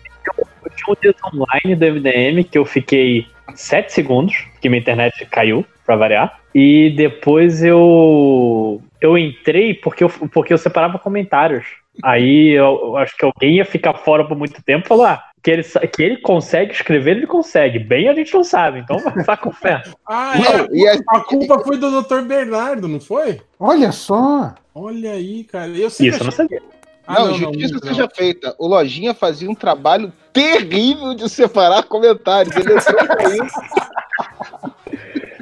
Eu 0.66 0.72
tinha 0.76 0.88
um 0.90 0.96
dia 1.00 1.16
online 1.32 1.76
do 1.76 1.86
MDM 1.94 2.44
que 2.44 2.58
eu 2.58 2.66
fiquei 2.66 3.28
7 3.54 3.94
segundos, 3.94 4.36
que 4.60 4.68
minha 4.68 4.82
internet 4.82 5.26
caiu, 5.28 5.64
pra 5.86 5.96
variar. 5.96 6.41
E 6.54 6.90
depois 6.96 7.64
eu. 7.64 8.82
Eu 9.00 9.18
entrei 9.18 9.74
porque 9.74 10.04
eu, 10.04 10.10
porque 10.10 10.54
eu 10.54 10.58
separava 10.58 11.00
comentários. 11.00 11.66
Aí 12.04 12.50
eu, 12.50 12.80
eu 12.84 12.98
acho 12.98 13.16
que 13.18 13.26
alguém 13.26 13.56
ia 13.58 13.66
ficar 13.66 13.94
fora 13.96 14.26
por 14.26 14.38
muito 14.38 14.62
tempo 14.64 14.86
e 14.86 14.88
falou: 14.88 15.06
ah, 15.06 15.24
que 15.44 15.50
ele, 15.52 15.64
que 15.64 16.04
ele 16.04 16.18
consegue 16.18 16.72
escrever, 16.74 17.18
ele 17.18 17.28
consegue. 17.28 17.80
Bem, 17.80 18.08
a 18.10 18.14
gente 18.14 18.34
não 18.34 18.44
sabe, 18.44 18.80
então 18.80 18.98
vá 19.26 19.36
com 19.38 19.52
fé. 19.52 19.82
Ah, 20.08 20.34
Não, 20.38 20.66
é. 20.66 20.68
e 20.72 20.88
a- 20.88 21.00
A 21.18 21.20
culpa 21.22 21.60
foi 21.60 21.78
do 21.78 22.02
Dr. 22.02 22.22
Bernardo, 22.22 22.88
não 22.88 23.00
foi? 23.00 23.40
Olha 23.60 23.92
só! 23.94 24.54
Olha 24.76 25.12
aí, 25.12 25.44
cara. 25.46 25.70
Eu 25.70 25.90
sempre 25.90 26.08
Isso 26.16 26.20
eu 26.20 26.24
não 26.26 26.34
achei- 26.34 26.46
sabia. 26.46 26.62
Ah, 27.08 27.26
não, 27.26 27.34
justiça 27.34 27.74
não. 27.74 27.82
seja 27.82 28.10
feita. 28.14 28.56
O 28.60 28.68
Lojinha 28.68 29.14
fazia 29.14 29.50
um 29.50 29.56
trabalho 29.56 30.14
terrível 30.32 31.14
de 31.14 31.28
separar 31.30 31.84
comentários. 31.84 32.56
Ele 32.56 32.74
pra 32.76 33.46
isso. 33.46 33.62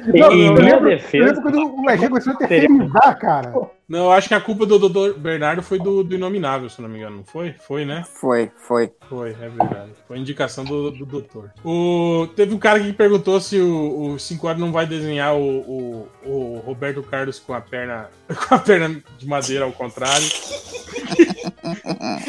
Não, 0.06 0.32
em 0.32 0.46
eu 0.46 0.54
minha 0.54 0.78
lembro- 0.80 0.90
Eu 1.12 1.24
lembro 1.24 1.42
quando 1.42 1.58
o 1.58 1.82
Lojinha 1.84 2.08
começou 2.08 2.32
a 2.32 2.36
terceirizar, 2.36 3.18
cara. 3.18 3.52
Não, 3.88 4.04
eu 4.04 4.12
acho 4.12 4.28
que 4.28 4.34
a 4.34 4.40
culpa 4.40 4.64
do 4.64 4.78
Dr. 4.88 5.18
Bernardo 5.18 5.62
foi 5.64 5.76
do, 5.78 6.04
do 6.04 6.14
Inominável, 6.14 6.70
se 6.70 6.80
não 6.80 6.88
me 6.88 6.98
engano, 6.98 7.16
não 7.18 7.24
foi? 7.24 7.54
Foi, 7.66 7.84
né? 7.84 8.04
Foi, 8.20 8.48
foi. 8.56 8.92
Foi, 9.08 9.30
é 9.30 9.48
verdade. 9.48 9.90
Foi 10.06 10.16
indicação 10.16 10.64
do, 10.64 10.92
do 10.92 11.04
doutor. 11.04 11.50
O, 11.64 12.28
teve 12.36 12.54
um 12.54 12.58
cara 12.58 12.78
que 12.78 12.92
perguntou 12.92 13.40
se 13.40 13.58
o 13.60 14.16
5 14.16 14.46
horas 14.46 14.60
não 14.60 14.70
vai 14.70 14.86
desenhar 14.86 15.34
o, 15.34 15.40
o, 15.42 16.08
o 16.24 16.62
Roberto 16.64 17.02
Carlos 17.02 17.40
com 17.40 17.52
a 17.52 17.60
perna 17.60 18.08
com 18.48 18.54
a 18.54 18.58
perna 18.58 19.02
de 19.18 19.26
madeira 19.26 19.64
ao 19.64 19.72
contrário. 19.72 20.24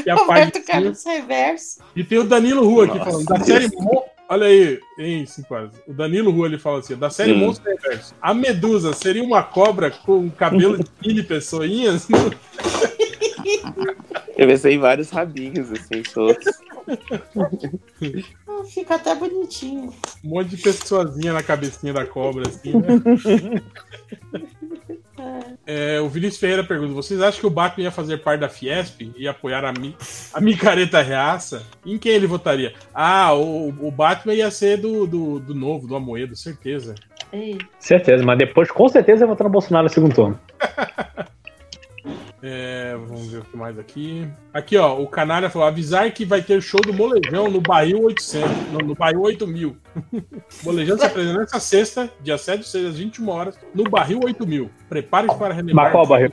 e, 0.05 0.09
a 0.09 0.15
Roberto 0.15 0.63
Carlos 0.65 1.03
Reverso. 1.05 1.79
e 1.95 2.03
tem 2.03 2.17
o 2.17 2.23
Danilo 2.23 2.65
Rua 2.65 2.85
aqui 2.85 2.97
falando 2.97 3.25
da 3.25 3.39
série 3.39 3.69
Olha 4.31 4.47
aí, 4.47 4.79
em 4.97 5.25
5 5.25 5.53
horas. 5.53 5.71
O 5.85 5.91
Danilo 5.91 6.31
Rua 6.31 6.47
ele 6.47 6.57
fala 6.57 6.79
assim: 6.79 6.95
da 6.95 7.09
série 7.09 7.33
Hum. 7.33 7.39
Monstro 7.39 7.69
Reverso. 7.69 8.15
A 8.21 8.33
Medusa 8.33 8.93
seria 8.93 9.21
uma 9.21 9.43
cobra 9.43 9.91
com 9.91 10.29
cabelo 10.29 10.77
de 10.77 10.89
mini 11.05 11.21
pessoinhas? 11.21 12.07
Eu 14.37 14.47
pensei 14.47 14.75
em 14.75 14.79
vários 14.79 15.09
rabinhos, 15.09 15.69
assim, 15.73 16.01
soltos. 16.05 16.45
Ah, 18.47 18.63
fica 18.73 18.95
até 18.95 19.13
bonitinho. 19.13 19.93
Um 20.23 20.29
monte 20.29 20.55
de 20.55 20.57
pessoazinha 20.63 21.33
na 21.33 21.43
cabecinha 21.43 21.91
da 21.91 22.05
cobra, 22.05 22.47
assim, 22.47 22.71
né? 22.71 22.87
É, 25.65 25.99
o 25.99 26.09
Vinícius 26.09 26.39
Ferreira 26.39 26.63
pergunta: 26.63 26.93
vocês 26.93 27.21
acham 27.21 27.39
que 27.39 27.47
o 27.47 27.51
Batman 27.51 27.83
ia 27.83 27.91
fazer 27.91 28.17
parte 28.17 28.41
da 28.41 28.49
Fiesp 28.49 29.11
e 29.15 29.27
apoiar 29.27 29.63
a, 29.63 29.71
mi, 29.71 29.95
a 30.33 30.41
micareta 30.41 31.01
reaça? 31.01 31.63
Em 31.85 31.97
quem 31.97 32.13
ele 32.13 32.27
votaria? 32.27 32.73
Ah, 32.93 33.33
o, 33.33 33.69
o 33.69 33.91
Batman 33.91 34.33
ia 34.33 34.51
ser 34.51 34.77
do, 34.77 35.05
do, 35.05 35.39
do 35.39 35.55
novo, 35.55 35.87
do 35.87 35.95
Amoedo, 35.95 36.35
certeza. 36.35 36.95
Ei, 37.31 37.57
Certeza, 37.79 38.23
mas 38.23 38.37
depois 38.37 38.69
com 38.69 38.89
certeza 38.89 39.23
eu 39.23 39.27
vou 39.27 39.35
votar 39.35 39.45
no 39.45 39.51
Bolsonaro 39.51 39.83
no 39.83 39.89
segundo 39.89 40.13
turno. 40.13 40.39
É, 42.43 42.95
vamos 43.07 43.27
ver 43.27 43.39
o 43.39 43.45
que 43.45 43.55
mais 43.55 43.77
aqui. 43.77 44.27
Aqui, 44.51 44.75
ó, 44.75 44.99
o 44.99 45.07
Canária 45.07 45.49
falou: 45.49 45.67
avisar 45.67 46.11
que 46.11 46.25
vai 46.25 46.41
ter 46.41 46.61
show 46.61 46.81
do 46.81 46.93
Molejão 46.93 47.49
no 47.49 47.61
Barril 47.61 48.03
800, 48.03 48.49
no, 48.71 48.79
no 48.79 48.95
Barril 48.95 49.21
8000. 49.21 49.77
Molejão 50.63 50.97
se 50.97 51.05
apresenta 51.05 51.39
nessa 51.39 51.59
sexta, 51.59 52.11
dia 52.19 52.37
7 52.37 52.61
de 52.61 52.67
6 52.67 52.85
às 52.87 52.97
21 52.97 53.29
horas, 53.29 53.59
no 53.75 53.83
Barril 53.83 54.21
8000. 54.23 54.71
Prepare-se 54.89 55.37
para 55.37 55.53
relembrar. 55.53 55.85
Mas 55.85 55.91
qual 55.91 56.07
barril? 56.07 56.31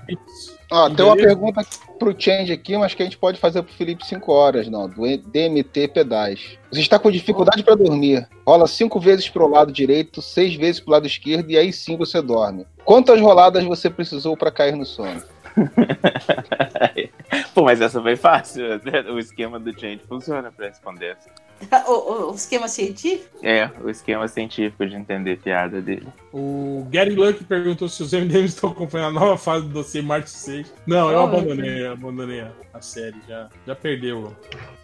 Ó, 0.71 0.91
tem 0.91 1.05
uma 1.05 1.17
pergunta 1.17 1.63
pro 1.99 2.15
Change 2.19 2.53
aqui, 2.53 2.77
mas 2.77 2.95
que 2.95 3.03
a 3.03 3.05
gente 3.07 3.17
pode 3.17 3.39
fazer 3.39 3.63
pro 3.63 3.73
Felipe 3.73 4.07
5 4.07 4.31
horas, 4.31 4.69
não, 4.69 4.89
do 4.89 5.03
DMT 5.03 5.89
Pedais. 5.89 6.59
Você 6.71 6.81
está 6.81 6.99
com 6.99 7.11
dificuldade 7.11 7.63
para 7.63 7.75
dormir. 7.75 8.29
Rola 8.47 8.67
cinco 8.67 9.01
vezes 9.01 9.29
pro 9.29 9.49
lado 9.49 9.73
direito, 9.73 10.21
seis 10.21 10.55
vezes 10.55 10.81
pro 10.81 10.93
lado 10.93 11.07
esquerdo 11.07 11.51
e 11.51 11.57
aí 11.57 11.73
sim 11.73 11.97
você 11.97 12.21
dorme. 12.21 12.67
Quantas 12.85 13.21
roladas 13.21 13.65
você 13.65 13.89
precisou 13.89 14.37
para 14.37 14.51
cair 14.51 14.77
no 14.77 14.85
sono? 14.85 15.23
Pô, 17.55 17.63
mas 17.65 17.81
essa 17.81 18.01
foi 18.01 18.17
fácil. 18.17 18.65
O 19.13 19.19
esquema 19.19 19.59
do 19.59 19.73
Change 19.79 20.01
funciona 20.09 20.51
pra 20.53 20.67
responder 20.69 21.17
essa. 21.19 21.31
O, 21.89 21.93
o- 21.93 22.31
o 22.33 22.35
esquema 22.37 22.69
científico? 22.69 23.37
É, 23.43 23.69
o 23.83 23.91
esquema 23.91 24.29
científico 24.29 24.87
de 24.87 24.95
entender 24.95 25.39
piada 25.39 25.81
dele. 25.83 26.07
O 26.33 26.87
Gary 26.89 27.17
Luck 27.17 27.43
perguntou 27.45 27.89
se 27.89 28.01
os 28.01 28.13
MDMs 28.13 28.55
estão 28.55 28.71
acompanhando 28.71 29.17
a 29.17 29.21
nova 29.21 29.37
fase 29.37 29.67
do 29.67 29.73
dossiê 29.73 30.01
Marte 30.01 30.31
6. 30.31 30.73
Não, 30.87 31.11
eu 31.11 31.19
Oh, 31.19 31.25
abandonei, 31.25 31.85
eu 31.87 31.93
abandonei 31.93 32.41
a, 32.43 32.53
a 32.73 32.81
série, 32.81 33.17
já, 33.29 33.49
já 33.67 33.75
perdeu. 33.75 34.33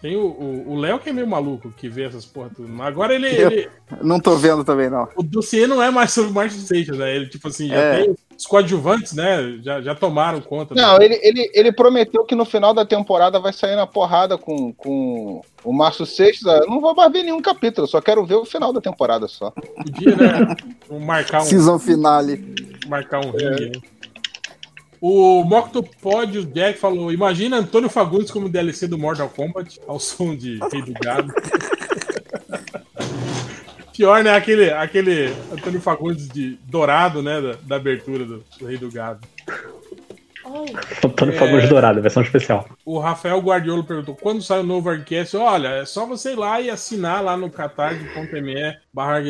Tem 0.03 0.17
o- 0.17 0.75
Léo 0.77 0.99
que 0.99 1.11
é 1.11 1.13
meio 1.13 1.29
maluco, 1.29 1.71
que 1.77 1.89
vê 1.89 2.05
essas 2.05 2.27
porra 2.27 2.51
tudo. 2.55 2.69
Mas 2.69 2.89
agora 2.89 3.15
ele, 3.15 3.29
ele- 3.29 3.71
Não 4.03 4.19
tô 4.19 4.37
vendo 4.37 4.65
também, 4.65 4.91
não. 4.91 5.09
O 5.15 5.23
dossiê 5.23 5.69
não 5.69 5.81
é 5.81 5.93
mais 5.93 6.11
sobre 6.13 6.33
Marte 6.33 6.55
6, 6.57 6.89
né? 6.89 7.15
Ele, 7.15 7.29
tipo 7.29 7.47
assim, 7.47 7.69
já 7.69 7.77
É. 7.77 8.03
tem 8.03 8.17
os 8.37 8.47
coadjuvantes, 8.47 9.13
né? 9.13 9.59
Já, 9.63 9.81
já 9.81 9.95
tomaram 9.95 10.41
conta. 10.41 10.75
Não, 10.75 11.01
ele, 11.01 11.19
ele, 11.23 11.51
ele 11.55 11.73
prometeu 11.73 12.25
que 12.25 12.35
no 12.35 12.45
final 12.45 12.75
da 12.75 12.85
temporada 12.85 13.39
vai 13.39 13.53
sair 13.53 13.77
na 13.77 13.87
porrada 13.87 14.37
com, 14.37 14.73
com 14.73 15.41
o 15.63 15.73
Márcio 15.73 16.07
Seixas. 16.07 16.45
Eu 16.45 16.67
não 16.67 16.81
vou 16.81 16.95
mais 16.95 17.13
ver 17.13 17.23
nenhum 17.23 17.41
capítulo, 17.41 17.87
só 17.87 18.01
quero 18.01 18.25
ver 18.25 18.37
o 18.37 18.45
final 18.45 18.73
da 18.73 18.81
temporada 18.81 19.29
só. 19.29 19.51
Podia, 19.51 20.17
né? 20.17 20.57
marcar 21.01 21.43
um, 21.43 21.45
Season 21.45 21.79
finale. 21.79 22.55
marcar 22.89 23.25
um 23.25 23.31
ringue. 23.31 23.71
né? 23.71 23.83
O 25.01 25.45
Moctopod, 25.45 26.39
o 26.39 26.47
Jack, 26.47 26.79
falou: 26.79 27.13
Imagina 27.13 27.59
Antônio 27.59 27.91
Fagundes 27.91 28.31
como 28.31 28.49
DLC 28.49 28.87
do 28.87 28.97
Mortal 28.97 29.29
Kombat, 29.29 29.79
ao 29.87 30.01
som 30.01 30.35
de 30.35 30.59
Rei 30.73 30.81
do 30.81 30.95
Gado. 30.95 31.31
Pior, 33.95 34.25
né? 34.25 34.35
Aquele, 34.35 34.71
aquele 34.71 35.33
Antônio 35.53 35.81
Fagundes 35.81 36.29
de 36.29 36.59
dourado, 36.67 37.23
né? 37.23 37.41
Da, 37.41 37.53
da 37.63 37.77
abertura 37.77 38.25
do, 38.25 38.45
do 38.59 38.67
Rei 38.67 38.77
do 38.77 38.91
Gado. 38.91 39.21
Antônio 41.05 41.35
É. 41.35 41.39
Fagundes 41.39 41.69
Dourado, 41.69 42.03
versão 42.03 42.23
especial. 42.23 42.69
O 42.85 42.99
Rafael 42.99 43.41
Guardiolo 43.41 43.83
perguntou: 43.83 44.15
quando 44.15 44.43
sai 44.43 44.61
o 44.61 44.65
novo 44.65 44.91
Argcast? 44.91 45.37
Olha, 45.37 45.69
é 45.69 45.85
só 45.85 46.07
você 46.07 46.33
ir 46.33 46.37
lá 46.37 46.61
e 46.61 46.69
assinar 46.69 47.23
lá 47.23 47.37
no 47.37 47.51
catarse.me 47.51 48.77
barra. 48.93 49.23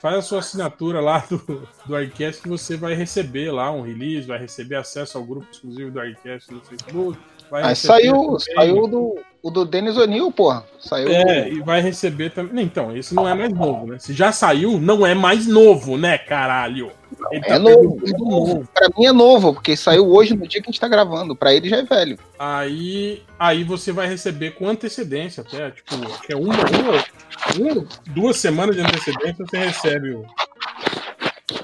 Faz 0.00 0.16
a 0.16 0.22
sua 0.22 0.38
assinatura 0.38 1.00
lá 1.00 1.24
do, 1.28 1.38
do 1.38 2.10
que 2.10 2.48
você 2.48 2.76
vai 2.76 2.94
receber 2.94 3.50
lá 3.50 3.72
um 3.72 3.82
release, 3.82 4.26
vai 4.26 4.38
receber 4.38 4.76
acesso 4.76 5.18
ao 5.18 5.24
grupo 5.24 5.46
exclusivo 5.50 5.90
do 5.90 6.00
Argcast 6.00 6.52
no 6.52 6.60
Facebook. 6.60 7.18
Vai 7.50 7.62
Aí 7.62 7.76
saiu, 7.76 8.38
saiu 8.38 8.86
do, 8.88 9.18
o 9.42 9.50
do 9.50 9.64
Denis 9.64 9.96
O'Neill, 9.96 10.32
porra. 10.32 10.64
Saiu 10.80 11.08
É, 11.08 11.48
e 11.48 11.60
vai 11.60 11.80
receber 11.80 12.30
também. 12.30 12.64
Então, 12.64 12.96
esse 12.96 13.14
não 13.14 13.28
é 13.28 13.34
mais 13.34 13.52
novo, 13.52 13.86
né? 13.86 13.98
Se 13.98 14.12
já 14.12 14.32
saiu, 14.32 14.80
não 14.80 15.06
é 15.06 15.14
mais 15.14 15.46
novo, 15.46 15.96
né, 15.96 16.18
caralho? 16.18 16.90
É 17.32 17.38
pegando 17.38 17.70
novo, 17.70 18.00
é 18.02 18.10
tudo 18.10 18.24
novo. 18.24 18.68
Pra 18.74 18.88
mim 18.96 19.06
é 19.06 19.12
novo, 19.12 19.54
porque 19.54 19.76
saiu 19.76 20.08
hoje 20.08 20.34
no 20.34 20.48
dia 20.48 20.60
que 20.60 20.68
a 20.68 20.72
gente 20.72 20.80
tá 20.80 20.88
gravando. 20.88 21.36
Pra 21.36 21.54
ele 21.54 21.68
já 21.68 21.76
é 21.76 21.84
velho. 21.84 22.18
Aí, 22.36 23.22
aí 23.38 23.62
você 23.62 23.92
vai 23.92 24.08
receber 24.08 24.52
com 24.52 24.68
antecedência, 24.68 25.42
até, 25.42 25.70
tipo, 25.70 25.94
é 26.28 26.34
uma, 26.34 26.54
uma, 26.54 27.74
uma, 27.74 27.86
duas 28.08 28.38
semanas 28.38 28.74
de 28.74 28.82
antecedência 28.82 29.46
você 29.46 29.58
recebe 29.58 30.10
o 30.14 30.26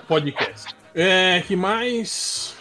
podcast. 0.07 0.73
É, 0.95 1.43
que 1.47 1.57
mais? 1.57 2.55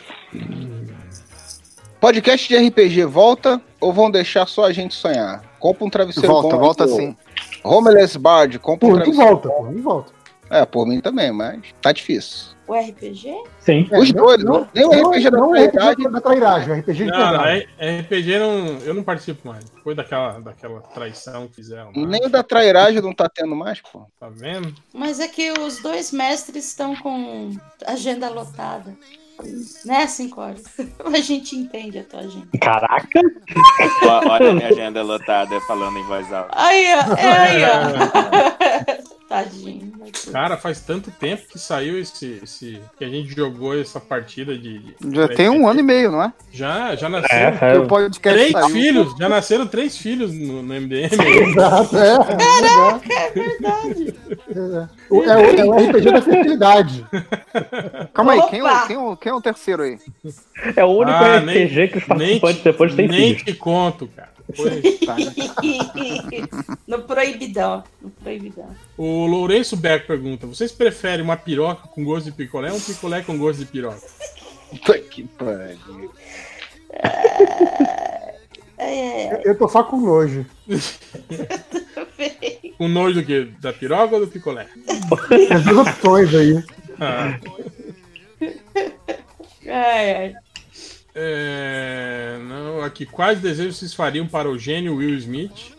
Podcast 2.02 2.48
de 2.50 2.58
RPG 2.58 3.06
volta 3.06 3.62
ou 3.80 3.94
vão 3.94 4.10
deixar 4.10 4.48
só 4.48 4.66
a 4.66 4.74
gente 4.74 4.96
sonhar? 4.96 5.44
Compra 5.60 5.86
um 5.86 5.90
travesseiro 5.90 6.28
Volta, 6.28 6.56
bom. 6.56 6.60
volta 6.60 6.88
pô. 6.88 6.96
sim. 6.96 7.16
Homeless 7.64 8.18
Bard, 8.18 8.58
compra 8.58 8.88
um 8.88 8.92
Por 8.92 8.98
mim 8.98 9.04
travesseiro 9.04 9.30
volta, 9.32 9.50
bom. 9.50 9.56
por 9.56 9.72
mim 9.72 9.82
volta. 9.82 10.14
É, 10.50 10.66
por 10.66 10.86
mim 10.88 11.00
também, 11.00 11.32
mas 11.32 11.62
tá 11.82 11.92
difícil. 11.92 12.52
O 12.68 12.74
RPG? 12.74 13.44
Sim. 13.60 13.88
É, 13.92 14.00
Os 14.00 14.12
não- 14.12 14.24
dois, 14.26 14.44
não- 14.44 14.54
não, 14.62 14.68
nem 14.74 14.86
o 14.86 14.90
não- 14.92 15.12
RPG 15.12 15.30
da 15.30 15.38
não 15.38 15.48
o 15.50 15.52
trairagem. 15.52 15.92
RPG 15.92 16.10
da 16.10 16.22
trairagem, 16.22 16.70
o 16.70 16.74
RPG 16.80 16.94
de 17.06 17.06
Não, 17.12 17.18
não, 17.20 17.30
verdade. 17.44 17.70
é- 17.78 18.00
RPG 18.00 18.40
não, 18.40 18.68
eu 18.80 18.94
não 18.94 19.04
participo 19.04 19.48
mais. 19.48 19.64
Foi 19.84 19.94
daquela, 19.96 20.40
daquela 20.40 20.82
traição 20.82 21.48
que 21.48 21.56
fizeram. 21.56 21.92
lá. 21.96 22.06
Nem 22.08 22.26
o 22.26 22.30
da 22.30 22.42
trairagem 22.44 23.02
não 23.02 23.14
tá 23.14 23.30
tendo 23.30 23.56
mais, 23.56 23.80
pô. 23.82 24.08
Tá 24.20 24.28
vendo? 24.30 24.74
Mas 24.94 25.20
é 25.20 25.28
que 25.28 25.52
os 25.52 25.78
dois 25.80 26.12
mestres 26.12 26.66
estão 26.68 26.96
com 26.96 27.52
agenda 27.86 28.28
lotada. 28.30 28.94
Né, 29.86 30.08
cinco 30.08 30.42
horas? 30.42 30.64
A 31.04 31.20
gente 31.20 31.56
entende 31.56 32.00
a 32.00 32.04
tua 32.04 32.22
agenda. 32.22 32.48
Caraca! 32.60 33.20
Olha 34.30 34.52
a 34.52 34.54
minha 34.54 34.70
agenda 34.70 35.02
lotada 35.02 35.60
falando 35.62 35.98
em 35.98 36.04
voz 36.04 36.32
alta. 36.32 36.50
Aí, 36.54 36.86
ó. 36.96 37.16
É 37.16 37.38
aí, 37.38 37.62
ó. 37.64 39.01
Tadinho. 39.32 39.94
Cara, 40.30 40.58
faz 40.58 40.82
tanto 40.82 41.10
tempo 41.10 41.44
que 41.50 41.58
saiu 41.58 41.98
esse, 41.98 42.42
esse. 42.44 42.82
que 42.98 43.06
a 43.06 43.08
gente 43.08 43.34
jogou 43.34 43.80
essa 43.80 43.98
partida 43.98 44.58
de. 44.58 44.80
de- 44.80 45.16
Já 45.16 45.28
tem 45.30 45.48
um 45.50 45.66
ano 45.70 45.80
e 45.80 45.84
meio, 45.84 46.12
não 46.12 46.22
é? 46.22 46.34
Já, 46.52 46.94
já 46.98 47.08
É, 47.08 47.10
nasceram. 47.10 47.84
é, 47.84 47.88
podcast 47.88 48.38
Três 48.38 48.52
saiu. 48.52 48.70
filhos, 48.70 49.16
já 49.18 49.30
nasceram 49.30 49.66
três 49.68 49.96
filhos 49.98 50.34
no, 50.34 50.62
no 50.62 50.74
MDM. 50.74 51.12
Exato, 51.14 51.98
é. 51.98 52.18
Caraca, 52.18 53.14
é 53.14 53.32
verdade. 53.32 54.16
É, 54.50 54.88
o- 55.10 55.24
é 55.24 55.38
o- 55.38 55.60
é 55.60 55.64
o 55.66 55.78
RPG 55.90 56.12
da 56.12 56.22
fertilidade. 56.22 57.06
Calma 58.14 58.34
aí, 58.34 58.42
quem 58.50 58.60
é, 58.68 58.88
quem, 58.88 58.96
é 58.96 59.00
o, 59.00 59.16
quem 59.16 59.32
é 59.32 59.36
o 59.36 59.42
terceiro 59.42 59.84
aí? 59.84 59.98
é 60.76 60.84
o 60.84 60.90
único 60.90 61.12
Ah, 61.18 61.38
RPG 61.38 61.88
que 61.88 61.98
os 62.00 62.04
participantes 62.04 62.58
te- 62.58 62.64
depois 62.66 62.94
têm 62.96 63.08
nem 63.08 63.30
filhos. 63.36 63.44
te 63.44 63.54
conto, 63.54 64.08
cara. 64.08 64.30
Foi- 64.56 64.82
no 66.88 67.02
proibidão. 67.04 67.84
No 68.02 68.10
proibidão. 68.10 68.68
O 68.98 69.26
Lourenço 69.26 69.76
Beck 69.78 70.06
pergunta: 70.08 70.48
vocês 70.48 70.72
preferem 70.72 71.24
uma 71.24 71.38
piroca 71.38 71.88
com 71.88 72.04
gosto 72.04 72.26
de 72.26 72.32
picolé 72.32 72.72
ou 72.72 72.78
um 72.78 72.82
picolé 72.82 73.22
com 73.22 73.38
gosto 73.38 73.60
de 73.60 73.66
piroca? 73.66 74.02
Puta 74.70 75.00
que 75.00 75.24
pariu. 75.24 76.12
É, 78.78 78.78
é, 78.78 79.42
Eu 79.46 79.58
tô 79.58 79.68
só 79.68 79.84
com 79.84 79.98
nojo. 80.00 80.46
é. 80.70 82.72
Com 82.78 82.88
nojo 82.88 83.20
do 83.22 83.26
quê? 83.26 83.48
Da 83.60 83.72
piroca 83.72 84.16
ou 84.16 84.26
do 84.26 84.32
picolé? 84.32 84.68
As 85.52 85.64
duas 85.64 85.88
opções 85.88 86.34
aí. 86.34 86.64
Ah, 87.00 87.40
Ai, 89.68 90.16
ai. 90.16 90.36
É, 91.14 92.38
não, 92.48 92.82
aqui, 92.82 93.06
quais 93.06 93.40
desejos 93.40 93.78
vocês 93.78 93.94
fariam 93.94 94.28
para 94.28 94.50
o 94.50 94.58
gênio 94.58 94.96
Will 94.96 95.16
Smith? 95.16 95.76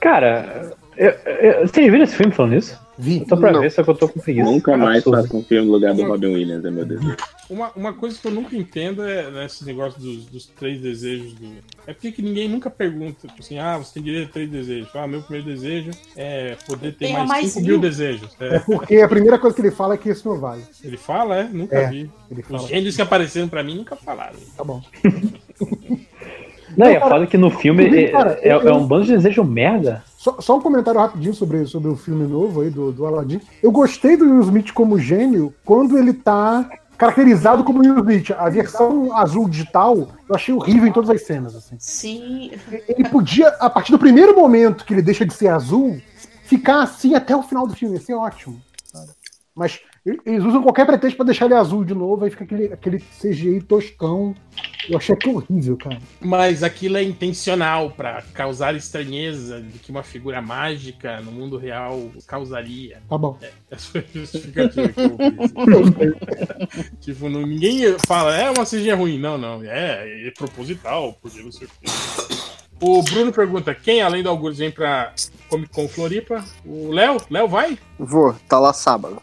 Cara, 0.00 0.72
eu, 0.96 1.10
eu, 1.10 1.68
vocês 1.68 1.90
viram 1.90 2.04
esse 2.04 2.16
filme 2.16 2.32
falando 2.32 2.54
isso? 2.54 2.81
Vi. 2.98 3.24
Tô 3.26 3.36
pra 3.38 3.50
Não. 3.52 3.60
ver, 3.60 3.70
só 3.72 3.82
que 3.82 3.88
eu 3.90 3.94
tô 3.94 4.06
com 4.08 4.20
preguiça. 4.20 4.44
Nunca 4.50 4.76
mais 4.76 4.98
Absurdo. 4.98 5.22
faço 5.22 5.36
um 5.38 5.42
filme 5.42 5.66
no 5.66 5.72
lugar 5.72 5.94
do 5.94 6.04
Robin 6.04 6.26
Williams, 6.34 6.64
é 6.64 6.70
meu 6.70 6.84
desejo. 6.84 7.16
Uma, 7.48 7.70
uma 7.74 7.92
coisa 7.94 8.18
que 8.20 8.26
eu 8.26 8.30
nunca 8.32 8.54
entendo 8.54 9.02
é 9.02 9.30
né, 9.30 9.46
esse 9.46 9.64
negócio 9.64 9.98
dos, 10.00 10.26
dos 10.26 10.46
três 10.46 10.80
desejos 10.80 11.32
do. 11.34 11.46
É 11.86 11.92
porque 11.94 12.12
que 12.12 12.20
ninguém 12.22 12.48
nunca 12.48 12.68
pergunta, 12.70 13.26
tipo 13.26 13.40
assim, 13.40 13.58
ah, 13.58 13.78
você 13.78 13.94
tem 13.94 14.02
direito 14.02 14.28
a 14.28 14.32
três 14.32 14.50
desejos. 14.50 14.88
Ah, 14.94 15.06
meu 15.06 15.22
primeiro 15.22 15.46
desejo 15.46 15.90
é 16.16 16.54
poder 16.66 16.92
ter 16.94 17.12
mais, 17.12 17.28
mais 17.28 17.46
5 17.52 17.60
mil. 17.60 17.70
mil 17.72 17.80
desejos. 17.80 18.28
É 18.38 18.56
É. 18.56 18.58
porque 18.58 18.96
a 18.96 19.08
primeira 19.08 19.38
coisa 19.38 19.56
que 19.56 19.62
ele 19.62 19.70
fala 19.70 19.94
é 19.94 19.96
que 19.98 20.10
isso 20.10 20.28
não 20.28 20.38
vale. 20.38 20.62
Ele 20.84 20.96
fala, 20.98 21.36
é? 21.38 21.44
Nunca 21.44 21.76
É. 21.76 21.88
vi. 21.88 22.10
Ele 22.30 22.40
Os 22.42 22.46
fala. 22.46 22.68
gênios 22.68 22.94
que 22.96 23.02
apareceram 23.02 23.48
pra 23.48 23.62
mim 23.62 23.74
nunca 23.74 23.96
falaram. 23.96 24.36
Tá 24.56 24.62
bom. 24.64 24.82
Não, 26.76 26.86
e 26.90 26.96
a 26.96 27.00
cara, 27.00 27.10
foda 27.12 27.24
é 27.24 27.26
que 27.26 27.36
no 27.36 27.50
filme 27.50 27.84
é, 28.04 28.08
cara, 28.08 28.38
é, 28.40 28.52
eu- 28.52 28.68
é 28.68 28.72
um 28.72 28.86
bando 28.86 29.04
de 29.06 29.12
desejo 29.12 29.44
merda. 29.44 30.02
Só, 30.22 30.40
só 30.40 30.56
um 30.56 30.60
comentário 30.60 31.00
rapidinho 31.00 31.34
sobre, 31.34 31.66
sobre 31.66 31.90
o 31.90 31.96
filme 31.96 32.24
novo 32.28 32.60
aí 32.60 32.70
do, 32.70 32.92
do 32.92 33.04
Aladdin. 33.04 33.40
Eu 33.60 33.72
gostei 33.72 34.16
do 34.16 34.24
Will 34.24 34.40
Smith 34.42 34.72
como 34.72 34.96
gênio 34.96 35.52
quando 35.64 35.98
ele 35.98 36.12
tá 36.12 36.70
caracterizado 36.96 37.64
como 37.64 37.80
Will 37.80 37.98
Smith. 37.98 38.30
A 38.30 38.48
versão 38.48 39.16
azul 39.16 39.48
digital 39.48 39.96
eu 39.96 40.36
achei 40.36 40.54
horrível 40.54 40.86
em 40.86 40.92
todas 40.92 41.10
as 41.10 41.22
cenas. 41.22 41.56
Assim. 41.56 41.74
Sim. 41.76 42.52
Ele 42.86 43.08
podia, 43.08 43.48
a 43.48 43.68
partir 43.68 43.90
do 43.90 43.98
primeiro 43.98 44.32
momento 44.36 44.84
que 44.84 44.94
ele 44.94 45.02
deixa 45.02 45.26
de 45.26 45.34
ser 45.34 45.48
azul, 45.48 46.00
ficar 46.44 46.84
assim 46.84 47.16
até 47.16 47.34
o 47.34 47.42
final 47.42 47.66
do 47.66 47.74
filme, 47.74 47.96
ia 47.96 48.00
ser 48.00 48.14
ótimo. 48.14 48.62
Mas 49.56 49.80
eles 50.04 50.42
usam 50.44 50.62
qualquer 50.62 50.84
pretexto 50.84 51.16
pra 51.16 51.24
deixar 51.26 51.44
ele 51.46 51.54
azul 51.54 51.84
de 51.84 51.94
novo, 51.94 52.24
aí 52.24 52.30
fica 52.30 52.42
aquele, 52.44 52.72
aquele 52.72 52.98
CGI 52.98 53.60
toscão. 53.62 54.34
Eu 54.88 54.98
achei 54.98 55.14
aquilo 55.14 55.36
horrível, 55.36 55.76
cara. 55.76 55.98
Mas 56.20 56.64
aquilo 56.64 56.96
é 56.96 57.04
intencional 57.04 57.90
pra 57.90 58.20
causar 58.34 58.74
estranheza 58.74 59.60
de 59.60 59.78
que 59.78 59.92
uma 59.92 60.02
figura 60.02 60.42
mágica 60.42 61.20
no 61.20 61.30
mundo 61.30 61.56
real 61.56 62.10
causaria. 62.26 63.00
Tá 63.08 63.16
bom. 63.16 63.38
Essa 63.70 63.90
foi 63.92 64.00
a 64.00 64.18
justificativa 64.18 64.88
que 64.88 65.00
eu 65.00 65.16
fiz. 65.16 66.90
tipo, 67.00 67.28
não- 67.28 67.46
ninguém 67.46 67.96
fala, 68.04 68.36
é 68.36 68.50
uma 68.50 68.64
CG 68.66 68.92
ruim. 68.92 69.18
Não, 69.18 69.38
não. 69.38 69.62
É, 69.62 70.26
é 70.26 70.30
proposital, 70.32 71.16
porque 71.22 71.40
não 71.42 71.52
sei 71.52 71.68
o 71.68 71.70
quê. 71.70 71.86
O 72.80 73.00
Bruno 73.04 73.32
pergunta: 73.32 73.72
quem 73.72 74.02
além 74.02 74.24
do 74.24 74.28
Algures 74.28 74.58
vem 74.58 74.72
pra 74.72 75.12
Comic 75.48 75.72
Con 75.72 75.86
Floripa? 75.86 76.44
O 76.66 76.90
Léo? 76.90 77.18
Léo 77.30 77.46
vai? 77.46 77.78
Vou, 77.96 78.34
tá 78.48 78.58
lá 78.58 78.72
sábado. 78.72 79.22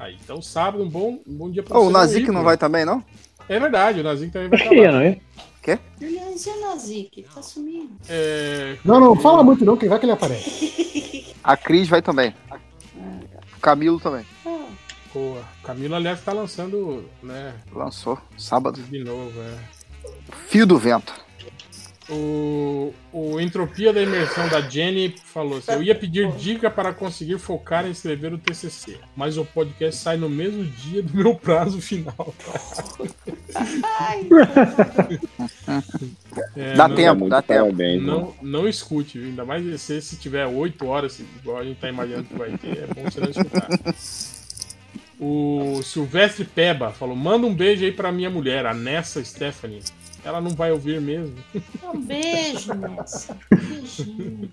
Ah, 0.00 0.04
boa. 0.04 0.06
Aí, 0.08 0.16
então 0.24 0.40
sábado, 0.40 0.82
um 0.82 0.88
bom, 0.88 1.20
um 1.26 1.34
bom 1.36 1.50
dia 1.50 1.62
pra 1.62 1.78
Ô, 1.78 1.82
o 1.82 1.84
você. 1.84 1.92
Nazik 1.92 2.26
ir, 2.28 2.32
não 2.32 2.42
vai 2.42 2.56
também, 2.56 2.84
não? 2.84 3.04
É 3.48 3.58
verdade, 3.60 4.00
o 4.00 4.02
Nazik 4.02 4.32
também 4.32 4.48
vai 4.48 4.58
estar 4.58 4.70
lá. 4.70 4.76
Juliana, 4.76 5.04
e 6.48 6.52
o 6.52 6.60
Nazik? 6.60 7.26
Tá 7.34 7.42
sumindo. 7.42 7.90
É, 8.08 8.76
Não, 8.84 8.98
não, 8.98 9.14
fala 9.16 9.42
muito 9.42 9.64
não, 9.64 9.76
quem 9.76 9.88
vai 9.88 9.98
que 9.98 10.06
ele 10.06 10.12
aparece. 10.12 11.34
A 11.44 11.56
Cris 11.56 11.88
vai 11.88 12.00
também. 12.02 12.34
O 13.56 13.60
Camilo 13.60 14.00
também. 14.00 14.24
Ah, 14.46 14.66
boa. 15.12 15.42
Camilo, 15.62 15.94
aliás, 15.94 16.22
tá 16.22 16.32
lançando, 16.32 17.04
né, 17.22 17.54
Lançou, 17.72 18.18
sábado. 18.38 18.80
de 18.82 19.04
novo, 19.04 19.32
é. 19.40 19.58
Fio 20.48 20.66
do 20.66 20.78
Vento. 20.78 21.12
O, 22.10 22.92
o 23.12 23.40
Entropia 23.40 23.92
da 23.92 24.02
Imersão 24.02 24.48
da 24.48 24.60
Jenny 24.60 25.14
falou 25.24 25.58
assim: 25.58 25.72
Eu 25.72 25.82
ia 25.82 25.94
pedir 25.94 26.30
dica 26.32 26.68
para 26.68 26.92
conseguir 26.92 27.38
focar 27.38 27.86
em 27.86 27.92
escrever 27.92 28.32
o 28.32 28.38
TCC, 28.38 28.98
mas 29.14 29.38
o 29.38 29.44
podcast 29.44 30.00
sai 30.00 30.16
no 30.16 30.28
mesmo 30.28 30.64
dia 30.64 31.02
do 31.02 31.16
meu 31.16 31.34
prazo 31.34 31.80
final. 31.80 32.34
É, 36.56 36.74
Dá 36.74 36.88
não, 36.88 36.96
tempo, 36.96 37.28
dá 37.28 37.42
tempo. 37.42 37.64
Parabéns, 37.64 38.00
né? 38.00 38.06
Não, 38.06 38.34
não 38.40 38.68
escute, 38.68 39.18
viu? 39.18 39.28
ainda 39.28 39.44
mais 39.44 39.80
se, 39.80 40.00
se 40.00 40.16
tiver 40.16 40.46
8 40.46 40.86
horas, 40.86 41.18
igual 41.18 41.58
a 41.58 41.64
gente 41.64 41.78
tá 41.78 41.88
imaginando 41.88 42.24
que 42.24 42.34
vai 42.34 42.56
ter, 42.56 42.78
é 42.78 42.86
bom 42.86 43.02
você 43.02 43.20
não 43.20 43.30
escutar. 43.30 43.68
O 45.18 45.82
Silvestre 45.82 46.44
Peba 46.44 46.90
falou: 46.92 47.14
manda 47.14 47.46
um 47.46 47.54
beijo 47.54 47.84
aí 47.84 47.92
pra 47.92 48.10
minha 48.10 48.30
mulher, 48.30 48.64
a 48.64 48.72
Nessa 48.72 49.22
Stephanie. 49.22 49.82
Ela 50.24 50.40
não 50.40 50.50
vai 50.50 50.70
ouvir 50.70 51.00
mesmo. 51.00 51.34
um 51.94 52.00
beijo, 52.00 52.74
Nessa. 52.74 53.36
Beijinho. 53.50 54.50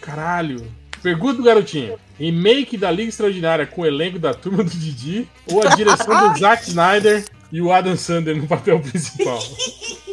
Caralho. 0.00 0.66
Pergunta 1.02 1.34
do 1.34 1.42
garotinho: 1.42 1.98
remake 2.18 2.76
da 2.76 2.90
Liga 2.90 3.08
Extraordinária 3.08 3.66
com 3.66 3.82
o 3.82 3.86
elenco 3.86 4.18
da 4.18 4.34
turma 4.34 4.62
do 4.62 4.70
Didi 4.70 5.26
ou 5.50 5.66
a 5.66 5.74
direção 5.74 6.32
do 6.32 6.38
Zack 6.38 6.68
Snyder 6.68 7.24
e 7.50 7.60
o 7.62 7.72
Adam 7.72 7.96
Sandler 7.96 8.36
no 8.36 8.46
papel 8.46 8.80
principal? 8.80 9.38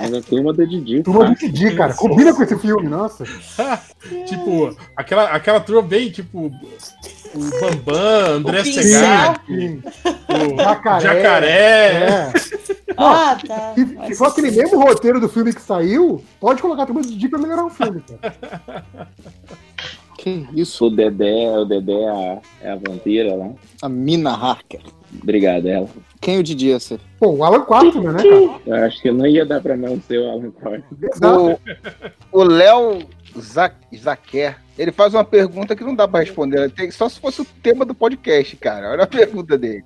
Mas 0.00 0.14
a 0.14 0.22
turma 0.22 0.52
do 0.52 0.66
Didi. 0.66 1.02
Turma 1.02 1.28
do. 1.28 1.34
Didi, 1.34 1.74
cara. 1.74 1.94
Combina 1.94 2.34
com 2.34 2.42
esse 2.42 2.58
filme, 2.58 2.88
nossa. 2.88 3.24
tipo, 4.26 4.76
aquela, 4.96 5.24
aquela 5.30 5.60
turma 5.60 5.82
bem, 5.82 6.10
tipo, 6.10 6.46
o 7.34 7.60
Bambam, 7.60 8.36
André. 8.36 8.64
Segar, 8.64 9.44
o 9.48 10.56
Jacaré. 10.56 11.00
Jacaré. 11.00 11.48
É. 11.48 12.32
Ah, 12.96 13.38
tá. 13.46 13.74
Se, 13.74 14.06
se 14.08 14.14
for 14.16 14.28
aquele 14.28 14.50
mesmo 14.50 14.80
roteiro 14.80 15.20
do 15.20 15.28
filme 15.28 15.52
que 15.52 15.60
saiu, 15.62 16.24
pode 16.40 16.60
colocar 16.60 16.82
a 16.82 16.86
turma 16.86 17.02
do 17.02 17.08
Didi 17.08 17.28
pra 17.28 17.38
melhorar 17.38 17.64
o 17.64 17.70
filme, 17.70 18.02
cara. 18.02 18.86
Que 20.20 20.46
isso? 20.52 20.84
O 20.84 20.90
Dedé, 20.90 21.50
o 21.50 21.64
Dedé 21.64 21.94
é 21.94 22.10
a, 22.10 22.40
é 22.60 22.70
a 22.72 22.76
vampira 22.76 23.34
lá. 23.34 23.52
A 23.80 23.88
Mina 23.88 24.32
Harker. 24.32 24.82
Obrigado, 25.22 25.66
ela. 25.66 25.88
Quem 26.20 26.38
o 26.38 26.42
Didi 26.42 26.68
ia 26.68 26.78
ser? 26.78 27.00
Pô, 27.18 27.28
o 27.30 27.44
Alan 27.44 27.62
Quartman, 27.64 28.12
né, 28.12 28.22
cara? 28.22 28.60
Eu 28.66 28.74
acho 28.86 29.00
que 29.00 29.10
não 29.10 29.26
ia 29.26 29.46
dar 29.46 29.60
pra 29.60 29.76
não 29.76 30.00
ser 30.02 30.18
o 30.18 30.30
Alan 30.30 30.50
Quarter. 30.50 30.84
Exato. 31.02 31.60
O 32.30 32.42
Léo 32.42 32.98
Za- 33.38 33.72
Zaquer, 33.96 34.58
ele 34.78 34.92
faz 34.92 35.14
uma 35.14 35.24
pergunta 35.24 35.74
que 35.74 35.82
não 35.84 35.94
dá 35.94 36.06
pra 36.06 36.20
responder. 36.20 36.70
Tem- 36.72 36.90
Só 36.90 37.08
se 37.08 37.18
fosse 37.18 37.40
o 37.40 37.46
tema 37.62 37.84
do 37.86 37.94
podcast, 37.94 38.54
cara. 38.56 38.90
Olha 38.90 39.04
a 39.04 39.06
pergunta 39.06 39.56
dele. 39.56 39.82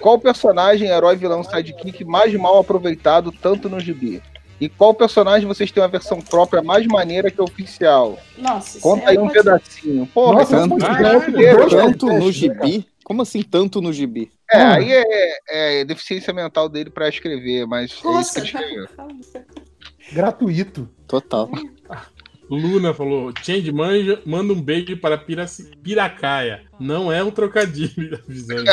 Qual 0.00 0.18
personagem, 0.18 0.88
herói, 0.88 1.14
vilão, 1.16 1.44
sidekick 1.44 2.04
mais 2.04 2.34
mal 2.34 2.58
aproveitado 2.58 3.30
tanto 3.30 3.68
no 3.68 3.78
gibi? 3.78 4.20
E 4.60 4.68
qual 4.68 4.92
personagem 4.94 5.46
vocês 5.46 5.70
têm 5.70 5.82
uma 5.82 5.88
versão 5.88 6.20
própria 6.20 6.62
mais 6.62 6.86
maneira 6.86 7.30
que 7.30 7.40
a 7.40 7.44
oficial? 7.44 8.18
Nossa, 8.38 8.78
isso 8.78 8.80
Conta 8.80 9.04
é 9.04 9.08
aí 9.10 9.18
um 9.18 9.22
pode- 9.28 9.34
pedacinho. 9.34 10.06
Porra, 10.06 10.32
Nossa, 10.38 10.56
tanto, 10.56 10.76
Tanto 10.78 10.92
no 11.30 11.38
né, 11.38 11.54
cara? 11.54 12.32
gibi? 12.32 12.86
Como 13.04 13.22
assim 13.22 13.42
tanto 13.42 13.80
no 13.82 13.92
gibi? 13.92 14.32
É, 14.52 14.62
aí 14.62 14.92
é, 14.92 15.80
é 15.80 15.84
deficiência 15.84 16.32
mental 16.32 16.68
dele 16.68 16.90
pra 16.90 17.08
escrever, 17.08 17.66
mas 17.66 17.82
é 17.82 17.94
isso 17.94 18.00
que 18.02 18.08
Nossa, 18.08 18.38
ele 18.38 18.46
escreveu. 18.46 18.86
Gratuito. 20.12 20.88
Total. 21.06 21.50
Luna 22.48 22.94
falou: 22.94 23.32
Change 23.42 23.72
manja, 23.72 24.22
manda 24.24 24.52
um 24.52 24.60
beijo 24.62 24.96
para 24.98 25.18
Piraci- 25.18 25.76
Piracaia. 25.82 26.65
Não 26.78 27.10
é 27.10 27.22
um 27.24 27.30
trocadilho, 27.30 28.18
avisando. 28.28 28.70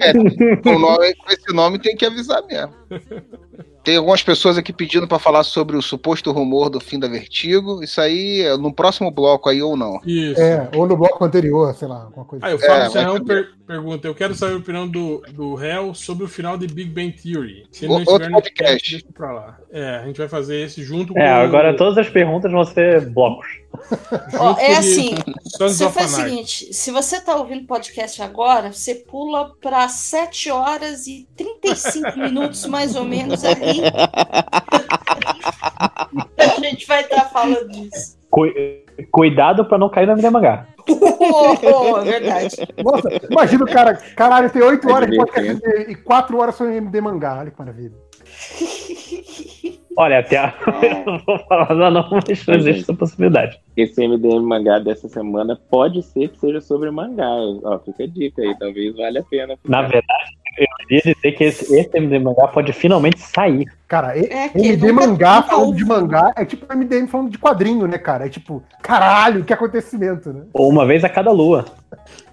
É, 0.00 0.12
com, 0.62 0.70
o 0.76 0.78
nome- 0.78 1.14
com 1.14 1.30
esse 1.32 1.52
nome 1.52 1.78
tem 1.78 1.96
que 1.96 2.04
avisar 2.04 2.42
mesmo. 2.46 2.72
Tem 3.82 3.96
algumas 3.96 4.20
pessoas 4.22 4.58
aqui 4.58 4.72
pedindo 4.72 5.06
pra 5.06 5.18
falar 5.18 5.44
sobre 5.44 5.76
o 5.76 5.82
suposto 5.82 6.32
rumor 6.32 6.68
do 6.68 6.80
fim 6.80 6.98
da 6.98 7.06
Vertigo. 7.06 7.82
Isso 7.84 8.00
aí 8.00 8.40
é 8.40 8.56
no 8.56 8.72
próximo 8.74 9.12
bloco 9.12 9.48
aí 9.48 9.62
ou 9.62 9.76
não. 9.76 10.00
Isso. 10.04 10.40
É, 10.40 10.68
ou 10.74 10.88
no 10.88 10.96
bloco 10.96 11.24
anterior, 11.24 11.72
sei 11.72 11.86
lá, 11.86 12.02
alguma 12.02 12.24
coisa. 12.24 12.44
Aí 12.44 12.54
o 12.54 12.58
Fábio 12.58 12.74
É, 12.82 12.90
Serrão 12.90 13.12
mas- 13.14 13.22
per- 13.22 13.48
pergunta: 13.64 14.08
Eu 14.08 14.14
quero 14.14 14.34
saber 14.34 14.54
a 14.54 14.58
opinião 14.58 14.88
do, 14.88 15.22
do 15.32 15.54
réu 15.54 15.94
sobre 15.94 16.24
o 16.24 16.28
final 16.28 16.58
de 16.58 16.66
Big 16.66 16.90
Bang 16.90 17.12
Theory. 17.12 17.64
Se 17.70 17.86
O- 17.86 17.90
não 17.90 17.98
estiver 17.98 18.12
outro 18.12 18.28
no 18.30 18.34
podcast. 18.42 18.72
cast, 18.72 18.90
deixa 18.90 19.06
pra 19.14 19.32
lá. 19.32 19.58
É, 19.70 19.96
a 19.98 20.06
gente 20.06 20.18
vai 20.18 20.28
fazer 20.28 20.56
esse 20.62 20.82
junto 20.82 21.12
com 21.12 21.20
É, 21.20 21.30
agora 21.30 21.72
o- 21.72 21.76
todas 21.76 21.96
as 21.96 22.08
perguntas 22.10 22.50
vão 22.50 22.64
ser 22.64 23.08
blocos. 23.08 23.46
Ó, 24.38 24.56
é 24.58 24.76
assim, 24.76 25.14
Você 25.58 25.88
faz 25.90 26.12
o 26.12 26.16
seguinte: 26.16 26.72
se 26.72 26.90
você 26.90 27.20
tá 27.20 27.36
ouvindo 27.36 27.62
o 27.64 27.66
podcast 27.66 28.22
agora, 28.22 28.72
você 28.72 28.94
pula 28.94 29.52
para 29.60 29.88
7 29.88 30.50
horas 30.50 31.06
e 31.06 31.28
35 31.36 32.16
minutos, 32.18 32.66
mais 32.66 32.94
ou 32.96 33.04
menos, 33.04 33.44
ali. 33.44 33.82
A 36.38 36.60
gente 36.60 36.86
vai 36.86 37.02
estar 37.02 37.24
falando 37.30 37.68
disso. 37.68 38.16
Cu- 38.30 38.52
Cuidado 39.10 39.64
pra 39.66 39.76
não 39.76 39.90
cair 39.90 40.06
no 40.06 40.12
MD 40.12 40.30
Mangá. 40.30 40.66
Oh, 40.88 41.98
é 41.98 42.04
verdade. 42.04 42.56
Nossa, 42.82 43.08
imagina 43.28 43.64
o 43.64 43.66
cara, 43.66 43.94
caralho, 44.16 44.48
tem 44.50 44.62
8 44.62 44.88
É 44.88 44.92
horas 44.92 45.10
de 45.10 45.16
podcast 45.16 45.68
e 45.90 45.94
4 45.96 46.38
horas 46.38 46.54
só 46.54 46.64
em 46.64 46.76
MD 46.76 47.00
mangá. 47.00 47.38
Olha 47.40 47.50
que 47.50 47.58
maravilha. 47.58 47.92
Olha, 49.96 50.18
até 50.18 50.36
a... 50.36 50.52
eu 50.82 51.04
não 51.12 51.18
vou 51.18 51.38
falar 51.40 51.74
nada 51.74 51.90
não, 51.90 52.08
mas 52.10 52.28
existe 52.48 52.82
essa 52.82 52.94
possibilidade. 52.94 53.58
Esse 53.76 54.06
MDM 54.06 54.42
mangá 54.42 54.78
dessa 54.78 55.08
semana 55.08 55.58
pode 55.70 56.02
ser 56.02 56.28
que 56.28 56.38
seja 56.38 56.60
sobre 56.60 56.90
mangá. 56.90 57.26
Ó, 57.64 57.78
fica 57.78 58.04
a 58.04 58.06
dica 58.06 58.42
aí, 58.42 58.54
talvez 58.58 58.94
valha 58.94 59.20
a 59.20 59.24
pena. 59.24 59.56
Na 59.66 59.82
verdade, 59.82 60.36
eu 60.58 60.66
queria 60.78 61.14
dizer 61.14 61.32
que 61.32 61.44
esse, 61.44 61.74
esse 61.78 61.90
MD 61.96 62.18
Mangá 62.18 62.48
pode 62.48 62.72
finalmente 62.72 63.20
sair. 63.20 63.66
Cara, 63.86 64.18
É 64.18 64.48
que 64.48 64.58
MD 64.58 64.90
nunca- 64.92 65.06
mangá 65.06 65.42
falando 65.42 65.74
de 65.76 65.84
mangá 65.84 66.32
é 66.36 66.44
tipo 66.44 66.66
MDM 66.74 67.06
falando 67.06 67.30
de 67.30 67.38
quadrinho, 67.38 67.86
né, 67.86 67.98
cara? 67.98 68.26
É 68.26 68.28
tipo, 68.28 68.62
caralho, 68.82 69.44
que 69.44 69.52
acontecimento, 69.52 70.32
né? 70.32 70.42
Ou 70.54 70.70
uma 70.70 70.86
vez 70.86 71.04
a 71.04 71.08
cada 71.08 71.30
lua. 71.30 71.66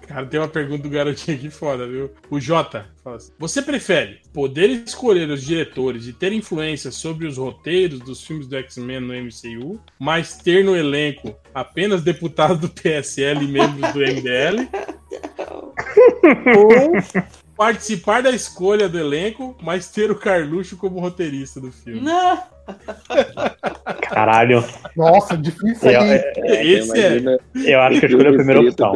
Cara, 0.06 0.26
tem 0.26 0.38
uma 0.38 0.48
pergunta 0.48 0.82
do 0.82 0.90
garotinho 0.90 1.36
aqui 1.36 1.50
foda, 1.50 1.86
viu? 1.86 2.10
O 2.30 2.38
Jota 2.38 2.86
fala 3.02 3.16
assim: 3.16 3.32
Você 3.38 3.62
prefere 3.62 4.20
poder 4.32 4.70
escolher 4.70 5.28
os 5.30 5.42
diretores 5.42 6.06
e 6.06 6.12
ter 6.12 6.32
influência 6.32 6.90
sobre 6.90 7.26
os 7.26 7.38
roteiros 7.38 8.00
dos 8.00 8.24
filmes 8.24 8.46
do 8.46 8.56
X-Men 8.56 9.00
no 9.00 9.14
MCU, 9.14 9.80
mas 9.98 10.36
ter 10.36 10.64
no 10.64 10.76
elenco 10.76 11.34
apenas 11.54 12.02
deputados 12.02 12.58
do 12.58 12.68
PSL 12.68 13.44
e 13.44 13.48
membros 13.48 13.92
do 13.92 14.00
MDL? 14.00 14.68
Ou 16.56 17.43
participar 17.56 18.22
da 18.22 18.30
escolha 18.30 18.88
do 18.88 18.98
elenco, 18.98 19.56
mas 19.62 19.88
ter 19.88 20.10
o 20.10 20.14
Carluxo 20.16 20.76
como 20.76 20.98
roteirista 21.00 21.60
do 21.60 21.70
filme? 21.72 22.00
Não, 22.00 22.38
Caralho, 24.00 24.64
Nossa, 24.96 25.36
difícil 25.36 25.90
eu, 25.90 26.00
aí. 26.00 26.10
É, 26.36 26.66
Esse 26.66 26.98
é. 26.98 27.38
Eu 27.64 27.80
acho 27.82 28.00
que 28.00 28.06
eu 28.06 28.10
escolhi 28.10 28.28
a 28.28 28.32
primeira 28.32 28.60
opção. 28.60 28.92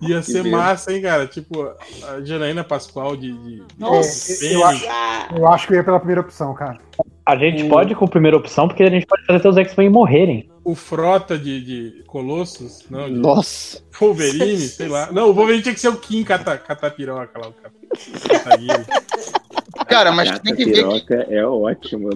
Ia 0.00 0.16
Que 0.18 0.22
ser 0.22 0.42
medo. 0.44 0.56
massa, 0.56 0.92
hein, 0.92 1.02
cara? 1.02 1.26
Tipo, 1.26 1.62
a 2.08 2.20
Janaína 2.22 2.64
Pascoal 2.64 3.16
de. 3.16 3.32
de... 3.32 3.62
nossa. 3.78 4.44
eu 4.46 4.64
acho- 4.64 4.86
Ah, 4.88 5.28
Eu 5.36 5.46
acho 5.48 5.66
que 5.66 5.72
eu 5.74 5.76
ia 5.78 5.84
pela 5.84 5.98
primeira 5.98 6.20
opção, 6.20 6.54
cara. 6.54 6.78
A 7.26 7.36
gente 7.36 7.64
pode 7.68 7.92
ir 7.92 7.94
com 7.96 8.04
a 8.04 8.08
primeira 8.08 8.36
opção, 8.36 8.66
porque 8.66 8.82
a 8.82 8.90
gente 8.90 9.06
pode 9.06 9.24
fazer 9.26 9.38
até 9.38 9.48
os 9.48 9.56
X-Men 9.56 9.90
morrerem. 9.90 10.48
O 10.70 10.74
Frota 10.76 11.36
de, 11.36 11.60
de 11.60 12.02
Colossus, 12.06 12.84
não, 12.88 13.06
de 13.08 13.14
Nossa. 13.14 13.82
Wolverine, 13.98 14.56
sei 14.58 14.86
lá. 14.86 15.10
Não, 15.10 15.30
o 15.30 15.34
Wolverine 15.34 15.62
tinha 15.64 15.74
que 15.74 15.80
ser 15.80 15.88
o 15.88 15.96
Kim 15.96 16.22
Cata, 16.22 16.56
Catapiroca 16.56 17.40
lá, 17.40 17.48
o 17.48 17.54
Cataguiri. 18.28 18.84
Cara, 19.88 20.12
mas 20.12 20.38
tem 20.38 20.54
que 20.54 20.64
ver 20.66 20.84
que 21.04 21.12
é 21.14 21.44
ótimo. 21.44 22.10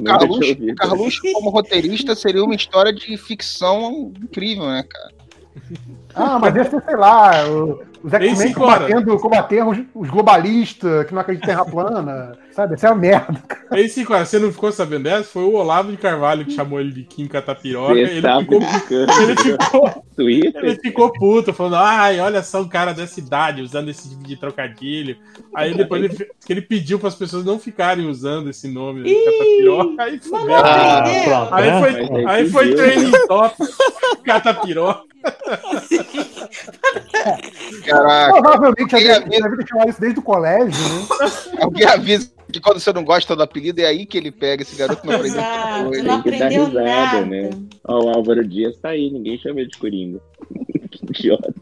Carluxo, 0.76 1.20
como 1.32 1.50
roteirista 1.50 2.14
seria 2.14 2.44
uma 2.44 2.54
história 2.54 2.92
de 2.92 3.16
ficção 3.16 4.12
incrível, 4.22 4.66
né, 4.66 4.84
cara? 4.88 5.12
Ah, 6.14 6.38
mas 6.38 6.54
ser, 6.54 6.80
sei 6.84 6.96
lá, 6.96 7.48
o- 7.48 7.82
os 8.04 8.12
X-Men 8.12 8.36
cinco 8.36 8.60
combatendo, 8.60 9.18
combatendo 9.18 9.70
os, 9.70 9.78
os 9.94 10.10
globalistas 10.10 11.06
que 11.06 11.14
não 11.14 11.22
acreditam 11.22 11.50
em 11.50 11.56
terra 11.56 11.64
plana. 11.64 12.38
Sabe? 12.52 12.74
Essa 12.74 12.88
é 12.88 12.90
uma 12.90 13.00
merda. 13.00 13.42
Aí, 13.70 13.88
sim, 13.88 14.04
cara, 14.04 14.26
você 14.26 14.38
não 14.38 14.52
ficou 14.52 14.70
sabendo 14.70 15.04
dessa? 15.04 15.24
Foi 15.24 15.42
o 15.42 15.54
Olavo 15.54 15.90
de 15.90 15.96
Carvalho 15.96 16.44
que 16.44 16.52
chamou 16.52 16.78
ele 16.78 16.92
de 16.92 17.02
Kim 17.02 17.26
Catapiroca. 17.26 17.98
Ele 17.98 18.20
tá 18.20 18.38
ficou, 18.40 18.60
ele, 18.60 19.36
ficou, 19.36 20.04
Twitter? 20.14 20.64
ele 20.64 20.76
ficou 20.76 21.12
puto, 21.14 21.54
falando: 21.54 21.76
ai, 21.76 22.20
olha 22.20 22.42
só 22.42 22.60
um 22.60 22.68
cara 22.68 22.92
dessa 22.92 23.18
idade 23.18 23.62
usando 23.62 23.88
esse 23.88 24.10
tipo 24.10 24.22
de 24.22 24.36
trocadilho. 24.36 25.16
Aí 25.54 25.74
depois 25.74 26.04
ele, 26.04 26.14
que 26.14 26.52
ele 26.52 26.62
pediu 26.62 26.98
para 26.98 27.08
as 27.08 27.14
pessoas 27.14 27.44
não 27.44 27.58
ficarem 27.58 28.06
usando 28.06 28.50
esse 28.50 28.68
nome 28.68 29.00
né, 29.00 29.08
Ih, 29.08 29.24
Catapiroca. 29.24 30.02
Aí 30.02 30.12
mas 30.12 30.26
fudeu. 30.26 30.46
não 30.46 30.54
Ah, 30.56 31.04
pronto. 31.24 31.54
Aí 31.54 31.70
né? 31.70 31.80
foi, 31.80 32.18
aí 32.18 32.26
aí 32.26 32.50
foi 32.50 32.74
training 32.74 33.12
top. 33.26 33.56
Catapiroca. 34.24 35.14
Caraca, 37.84 38.32
Provavelmente 38.40 38.94
Alguém 38.94 39.08
deve, 39.08 39.24
avisa- 39.24 39.42
deve 39.42 39.56
ter 39.56 39.68
chamado 39.68 39.90
isso 39.90 40.00
desde 40.00 40.18
o 40.18 40.22
colégio, 40.22 40.70
né? 40.82 41.06
alguém 41.60 41.86
avisa 41.86 42.32
que 42.52 42.60
quando 42.60 42.78
você 42.78 42.92
não 42.92 43.02
gosta 43.04 43.34
do 43.34 43.42
apelido, 43.42 43.80
é 43.80 43.86
aí 43.86 44.06
que 44.06 44.16
ele 44.16 44.30
pega. 44.30 44.62
Esse 44.62 44.76
garoto 44.76 45.04
não 45.04 45.14
aprendeu 45.16 45.40
Exato, 45.40 45.84
coisa. 45.86 46.02
não 46.04 46.22
que 46.22 46.28
aprendeu 46.28 46.64
risada, 46.66 46.82
nada. 46.84 47.26
né? 47.26 47.50
Ó, 47.84 48.04
o 48.04 48.08
Álvaro 48.10 48.46
Dias 48.46 48.76
tá 48.78 48.90
aí, 48.90 49.10
ninguém 49.10 49.36
chama 49.38 49.60
ele 49.60 49.70
de 49.70 49.78
Coringa. 49.78 50.20
que 50.92 51.04
idiota. 51.04 51.52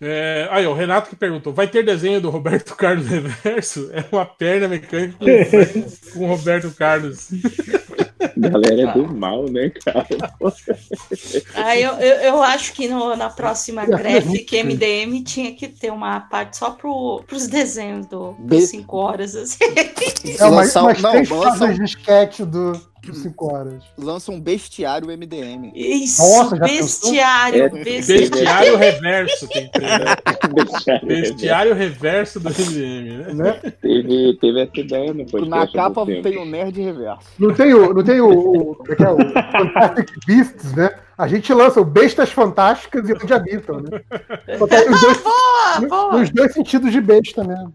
É, 0.00 0.48
aí, 0.50 0.66
o 0.66 0.74
Renato 0.74 1.08
que 1.10 1.16
perguntou: 1.16 1.52
vai 1.52 1.68
ter 1.68 1.84
desenho 1.84 2.20
do 2.20 2.28
Roberto 2.28 2.74
Carlos 2.74 3.06
Reverso? 3.06 3.88
É 3.92 4.04
uma 4.10 4.26
perna 4.26 4.66
mecânica 4.68 5.16
com, 5.18 6.18
com 6.18 6.26
Roberto 6.26 6.70
Carlos. 6.72 7.28
Galera 8.36 8.82
é 8.82 8.92
do 8.92 9.12
mal, 9.14 9.44
né, 9.50 9.70
cara? 9.70 10.06
Ah, 11.54 11.76
eu, 11.76 11.92
eu, 11.94 12.14
eu 12.20 12.42
acho 12.42 12.72
que 12.72 12.88
no- 12.88 13.14
na 13.16 13.28
próxima 13.30 13.84
Graphic 13.86 14.62
MDM 14.62 15.22
tinha 15.22 15.54
que 15.54 15.68
ter 15.68 15.90
uma 15.92 16.20
parte 16.20 16.56
só 16.56 16.70
pro, 16.70 17.22
pros 17.26 17.46
desenhos 17.46 18.06
do, 18.06 18.32
Be- 18.38 18.56
dos 18.56 18.68
5 18.70 18.96
horas. 18.96 19.34
Assim. 19.36 19.58
É 20.38 20.44
umas, 20.44 20.74
Lançar- 20.74 20.82
umas 20.84 21.02
não, 21.02 21.10
três 21.12 21.30
um- 21.60 21.72
de 21.74 21.84
esquete 21.84 22.44
do, 22.44 22.72
dos 23.02 23.18
5 23.18 23.52
horas. 23.52 23.82
Lança 23.98 24.30
um 24.30 24.40
bestiário 24.40 25.08
MDM. 25.08 25.72
Isso, 25.74 26.22
Nossa, 26.22 26.56
já 26.56 26.64
bestiário, 26.64 27.70
bestiário. 27.70 28.30
Bestiário 28.30 28.76
reverso 28.76 29.48
tem 29.48 29.62
né? 29.64 30.16
Bestiário. 30.54 31.06
Bestiário 31.06 31.74
reverso 31.74 32.40
do 32.40 32.48
MDM, 32.50 33.34
né? 33.34 33.34
Né? 33.34 33.72
Teve, 33.80 34.38
teve 34.40 34.60
essa 34.60 34.80
ideia 34.80 35.12
no 35.12 35.26
podcast. 35.26 35.48
Na 35.48 35.66
capa 35.66 36.06
tem 36.06 36.38
o 36.38 36.44
nerd 36.44 36.80
reverso. 36.80 37.28
Não 37.38 37.52
tem 37.52 37.74
o, 37.74 37.92
não 37.92 38.04
tem 38.04 38.20
o, 38.20 38.28
o, 38.28 38.76
é 38.88 39.02
é, 39.02 39.08
o 39.08 39.16
Fantastic 39.52 40.10
Beasts, 40.26 40.72
né? 40.74 40.90
A 41.22 41.28
gente 41.28 41.54
lança 41.54 41.80
o 41.80 41.84
Bestas 41.84 42.30
Fantásticas 42.32 43.08
e 43.08 43.12
Onde 43.12 43.32
Habitam, 43.32 43.80
né? 43.80 44.00
Só 44.58 44.66
que 44.66 44.74
aí 44.74 44.88
os 44.88 45.00
dois, 45.00 45.18
Boa, 45.22 45.88
boa. 45.88 46.18
nos 46.18 46.30
dois 46.30 46.52
sentidos 46.52 46.90
de 46.90 47.00
besta 47.00 47.44
mesmo. 47.44 47.72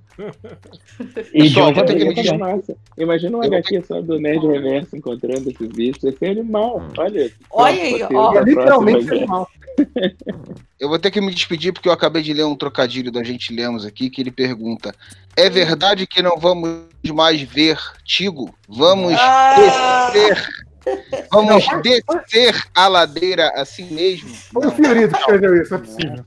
E 1.33 1.43
de 1.43 1.47
Pessoal, 1.49 1.73
vou 1.73 1.85
ter 1.85 1.95
que 1.95 2.03
eu 2.03 2.07
me 2.09 2.15
também. 2.15 2.37
Massa. 2.37 2.75
Imagina 2.97 3.37
um 3.37 3.41
HQ 3.41 3.83
só 3.87 4.01
do 4.01 4.19
Nerd 4.19 4.45
Reverso 4.45 4.97
encontrando 4.97 5.49
esses 5.49 5.67
bichos. 5.69 6.03
Esse 6.03 6.25
é 6.25 6.31
animal. 6.31 6.83
Olha. 6.97 7.31
Olha 7.51 7.81
aí, 7.81 8.03
ó. 8.13 8.33
É 8.37 8.43
literalmente 8.43 9.05
próxima- 9.05 9.17
animal. 9.17 9.47
Eu 10.79 10.89
vou 10.89 10.99
ter 10.99 11.09
que 11.09 11.21
me 11.21 11.33
despedir 11.33 11.71
porque 11.73 11.87
eu 11.89 11.93
acabei 11.93 12.21
de 12.21 12.33
ler 12.33 12.45
um 12.45 12.55
trocadilho 12.55 13.11
da 13.11 13.23
gente 13.23 13.51
lemos 13.53 13.83
aqui 13.85 14.09
que 14.11 14.21
ele 14.21 14.29
pergunta: 14.31 14.93
É 15.35 15.49
verdade 15.49 16.05
que 16.05 16.21
não 16.21 16.37
vamos 16.37 16.81
mais 17.13 17.41
ver 17.41 17.79
Tigo? 18.05 18.53
Vamos 18.67 19.13
Ah. 19.17 20.11
descer. 20.11 20.47
Vamos 21.31 21.65
descer 21.83 22.55
a 22.73 22.87
ladeira 22.87 23.49
assim 23.55 23.85
mesmo? 23.91 24.29
Foi 24.53 24.67
o 24.67 24.71
Fiorito 24.71 25.13
que 25.13 25.19
escreveu 25.19 25.61
isso, 25.61 25.75
é 25.75 25.77
possível. 25.77 26.25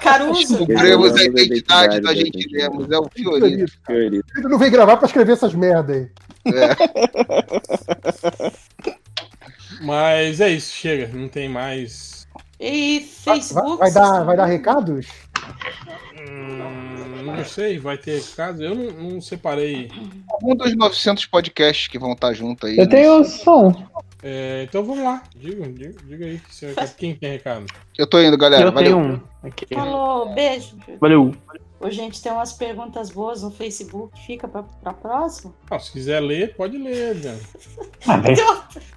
Caruso, 0.00 0.66
Descobrimos 0.66 1.16
a 1.16 1.24
identidade 1.24 2.00
da 2.00 2.14
gente 2.14 2.48
lemos. 2.50 2.90
É 2.90 2.98
o 2.98 3.08
Fiorito. 3.08 3.46
Fiorito. 3.46 3.72
Fiorito. 3.86 4.26
Ele 4.36 4.48
não 4.48 4.58
veio 4.58 4.72
gravar 4.72 4.96
pra 4.96 5.06
escrever 5.06 5.32
essas 5.32 5.54
merda 5.54 5.92
aí. 5.92 6.08
É. 6.46 6.72
Mas 9.82 10.40
é 10.40 10.50
isso, 10.50 10.74
chega. 10.74 11.08
Não 11.12 11.28
tem 11.28 11.48
mais. 11.48 12.21
E 12.62 13.00
Vai, 13.24 13.36
Facebook. 13.36 13.78
vai 13.78 13.90
vocês 13.90 13.94
dar, 13.94 14.22
vai 14.22 14.36
dar 14.36 14.46
recados? 14.46 15.08
Hum, 16.16 17.24
não 17.24 17.44
sei, 17.44 17.78
vai 17.78 17.98
ter 17.98 18.22
caso. 18.36 18.62
Eu 18.62 18.74
não, 18.76 19.10
não 19.10 19.20
separei. 19.20 19.90
Um 20.40 20.54
dos 20.54 20.72
900 20.76 21.26
podcasts 21.26 21.88
que 21.88 21.98
vão 21.98 22.12
estar 22.12 22.32
junto 22.34 22.66
aí. 22.66 22.78
Eu 22.78 22.84
né? 22.84 22.90
tenho 22.90 23.24
som. 23.24 23.74
É, 24.22 24.62
então 24.68 24.84
vamos 24.84 25.02
lá. 25.02 25.24
Diga, 25.34 25.68
diga, 25.72 25.94
diga 26.04 26.26
aí 26.26 26.40
quem 26.96 27.16
tem 27.16 27.32
recado. 27.32 27.66
Eu 27.98 28.06
tô 28.06 28.22
indo, 28.22 28.38
galera. 28.38 28.66
eu 28.66 28.72
Valeu. 28.72 28.96
tenho 28.96 29.14
um. 29.14 29.20
Aqui. 29.42 29.66
Falou, 29.74 30.32
beijo. 30.32 30.76
Valeu. 31.00 31.34
Ô, 31.80 31.90
gente, 31.90 32.22
tem 32.22 32.30
umas 32.30 32.52
perguntas 32.52 33.10
boas 33.10 33.42
no 33.42 33.50
Facebook. 33.50 34.16
Fica 34.24 34.46
pra, 34.46 34.62
pra 34.62 34.92
próxima. 34.92 35.52
Ah, 35.68 35.80
se 35.80 35.90
quiser 35.90 36.20
ler, 36.20 36.54
pode 36.54 36.78
ler, 36.78 37.10
Adriano. 37.10 37.40
Ah. 38.06 38.18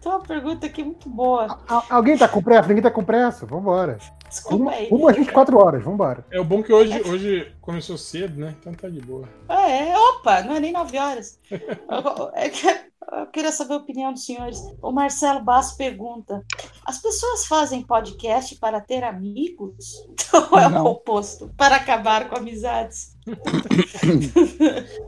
Tem 0.06 0.12
uma, 0.12 0.22
pergunta 0.22 0.68
aqui 0.68 0.84
muito 0.84 1.10
boa. 1.10 1.60
Al- 1.68 1.84
alguém 1.90 2.16
tá 2.16 2.28
com 2.28 2.40
pressa? 2.40 2.68
Ninguém 2.68 2.84
tá 2.84 2.92
com 2.92 3.04
pressa? 3.04 3.44
Vambora. 3.48 3.98
Desculpa 4.30 4.56
Uma, 4.56 4.72
aí. 4.72 4.88
uma 4.92 5.10
às 5.10 5.18
24 5.18 5.58
horas, 5.58 5.84
vambora. 5.84 6.24
É 6.30 6.40
o 6.40 6.44
bom 6.44 6.62
que 6.62 6.72
hoje, 6.72 7.02
hoje 7.10 7.56
começou 7.60 7.98
cedo, 7.98 8.40
né? 8.40 8.56
Então 8.60 8.72
tá 8.74 8.88
de 8.88 9.02
boa. 9.02 9.28
Ah, 9.50 9.68
é, 9.68 9.98
opa, 9.98 10.44
não 10.44 10.56
é 10.56 10.60
nem 10.60 10.72
9 10.72 10.96
horas. 11.00 11.40
Eu, 11.50 12.30
é 12.36 12.50
que 12.50 12.68
eu 12.68 13.26
queria 13.34 13.52
saber 13.52 13.74
a 13.74 13.78
opinião 13.78 14.14
dos 14.14 14.26
senhores. 14.26 14.60
O 14.80 14.92
Marcelo 14.92 15.42
Basso 15.44 15.76
pergunta: 15.76 16.44
as 16.86 17.00
pessoas 17.00 17.48
fazem 17.48 17.82
podcast 17.82 18.56
para 18.60 18.80
ter 18.80 19.04
amigos? 19.04 20.06
Ou 20.52 20.60
é 20.60 20.68
o 20.68 20.86
oposto? 20.86 21.52
Para 21.58 21.78
acabar 21.78 22.30
com 22.30 22.36
amizades? 22.38 23.15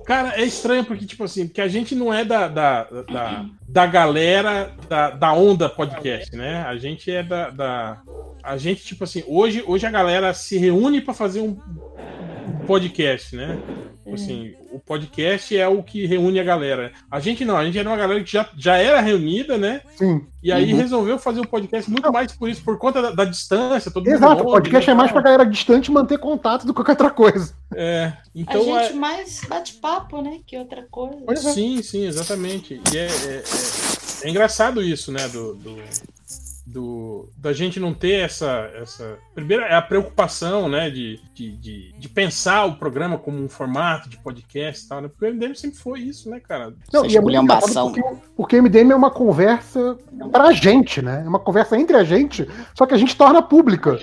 Cara, 0.05 0.39
é 0.39 0.43
estranho 0.43 0.83
porque, 0.85 1.05
tipo 1.05 1.23
assim, 1.23 1.47
que 1.47 1.61
a 1.61 1.67
gente 1.67 1.93
não 1.95 2.13
é 2.13 2.25
da, 2.25 2.47
da, 2.47 2.83
da, 2.83 3.45
da 3.67 3.85
galera 3.85 4.73
da, 4.89 5.11
da 5.11 5.33
onda 5.33 5.69
podcast, 5.69 6.35
né? 6.35 6.63
A 6.63 6.75
gente 6.77 7.11
é 7.11 7.21
da, 7.21 7.49
da. 7.49 8.01
A 8.41 8.57
gente, 8.57 8.83
tipo 8.83 9.03
assim, 9.03 9.23
hoje, 9.27 9.63
hoje 9.65 9.85
a 9.85 9.91
galera 9.91 10.33
se 10.33 10.57
reúne 10.57 11.01
pra 11.01 11.13
fazer 11.13 11.41
um 11.41 11.57
podcast, 12.67 13.35
né? 13.35 13.57
Tipo 14.03 14.13
Assim, 14.15 14.53
o 14.71 14.79
podcast 14.79 15.57
é 15.57 15.67
o 15.67 15.81
que 15.83 16.05
reúne 16.05 16.39
a 16.39 16.43
galera. 16.43 16.91
A 17.09 17.19
gente 17.19 17.43
não, 17.43 17.57
a 17.57 17.65
gente 17.65 17.77
era 17.77 17.89
uma 17.89 17.97
galera 17.97 18.23
que 18.23 18.31
já, 18.31 18.47
já 18.57 18.77
era 18.77 19.01
reunida, 19.01 19.57
né? 19.57 19.81
Sim. 19.97 20.25
E 20.41 20.51
aí 20.51 20.71
Uhum. 20.71 20.77
resolveu 20.79 21.19
fazer 21.19 21.41
o 21.41 21.47
podcast 21.47 21.89
muito 21.91 22.11
mais 22.11 22.31
por 22.31 22.47
isso, 22.49 22.63
por 22.63 22.77
conta 22.77 23.01
da, 23.01 23.11
da 23.11 23.25
distância. 23.25 23.91
Todo 23.91 24.05
mundo 24.05 24.13
Exato, 24.15 24.43
o 24.43 24.51
podcast 24.51 24.87
né, 24.87 24.93
é 24.93 24.95
mais 24.95 25.11
pra 25.11 25.21
galera 25.21 25.45
distante 25.45 25.91
manter 25.91 26.17
contato 26.19 26.65
do 26.65 26.73
que 26.73 26.77
qualquer 26.77 26.91
outra 26.93 27.09
coisa. 27.09 27.53
É, 27.75 28.05
a 28.05 28.17
então 28.35 28.63
gente 28.63 28.91
é, 28.91 28.93
mais 28.93 29.41
bate 29.47 29.73
papo, 29.73 30.21
né? 30.21 30.39
Que 30.45 30.57
outra 30.57 30.85
coisa. 30.89 31.49
É. 31.49 31.53
Sim, 31.53 31.81
sim, 31.81 32.05
exatamente. 32.05 32.79
E 32.93 32.97
é, 32.97 33.05
é- 33.07 33.07
é- 33.07 33.43
é 34.23 34.29
engraçado 34.29 34.81
isso, 34.81 35.11
né? 35.11 35.27
Do, 35.27 35.53
do, 35.55 35.75
do- 36.67 37.29
da 37.37 37.53
gente 37.53 37.79
não 37.79 37.93
ter 37.93 38.19
essa. 38.25 38.69
essa... 38.75 39.17
Primeiro 39.33 39.63
é 39.63 39.73
a 39.73 39.81
preocupação, 39.81 40.67
né? 40.67 40.89
De, 40.89 41.19
de, 41.33 41.51
de, 41.57 41.93
de 41.97 42.09
pensar 42.09 42.65
o 42.65 42.75
programa 42.75 43.17
como 43.17 43.41
um 43.41 43.47
formato 43.47 44.09
de 44.09 44.17
podcast 44.17 44.85
e 44.85 44.89
tal, 44.89 45.01
né? 45.01 45.07
Porque 45.07 45.25
o 45.25 45.33
MDM 45.33 45.55
sempre 45.55 45.77
foi 45.77 46.01
isso, 46.01 46.29
né, 46.29 46.39
cara? 46.39 46.73
Não, 46.91 47.05
Essa 47.05 47.13
e 47.13 47.17
é 47.17 47.21
muito 47.21 47.41
engraçado 47.41 47.67
esculhambação. 47.69 47.91
porque, 47.93 48.27
porque 48.35 48.59
o 48.59 48.63
MDM 48.63 48.91
é 48.91 48.95
uma 48.95 49.09
conversa 49.11 49.97
pra 50.31 50.51
gente, 50.51 51.01
né? 51.01 51.23
É 51.25 51.29
uma 51.29 51.39
conversa 51.39 51.77
entre 51.79 51.95
a 51.95 52.03
gente, 52.03 52.47
só 52.75 52.85
que 52.85 52.93
a 52.93 52.97
gente 52.97 53.15
torna 53.15 53.41
pública. 53.41 53.97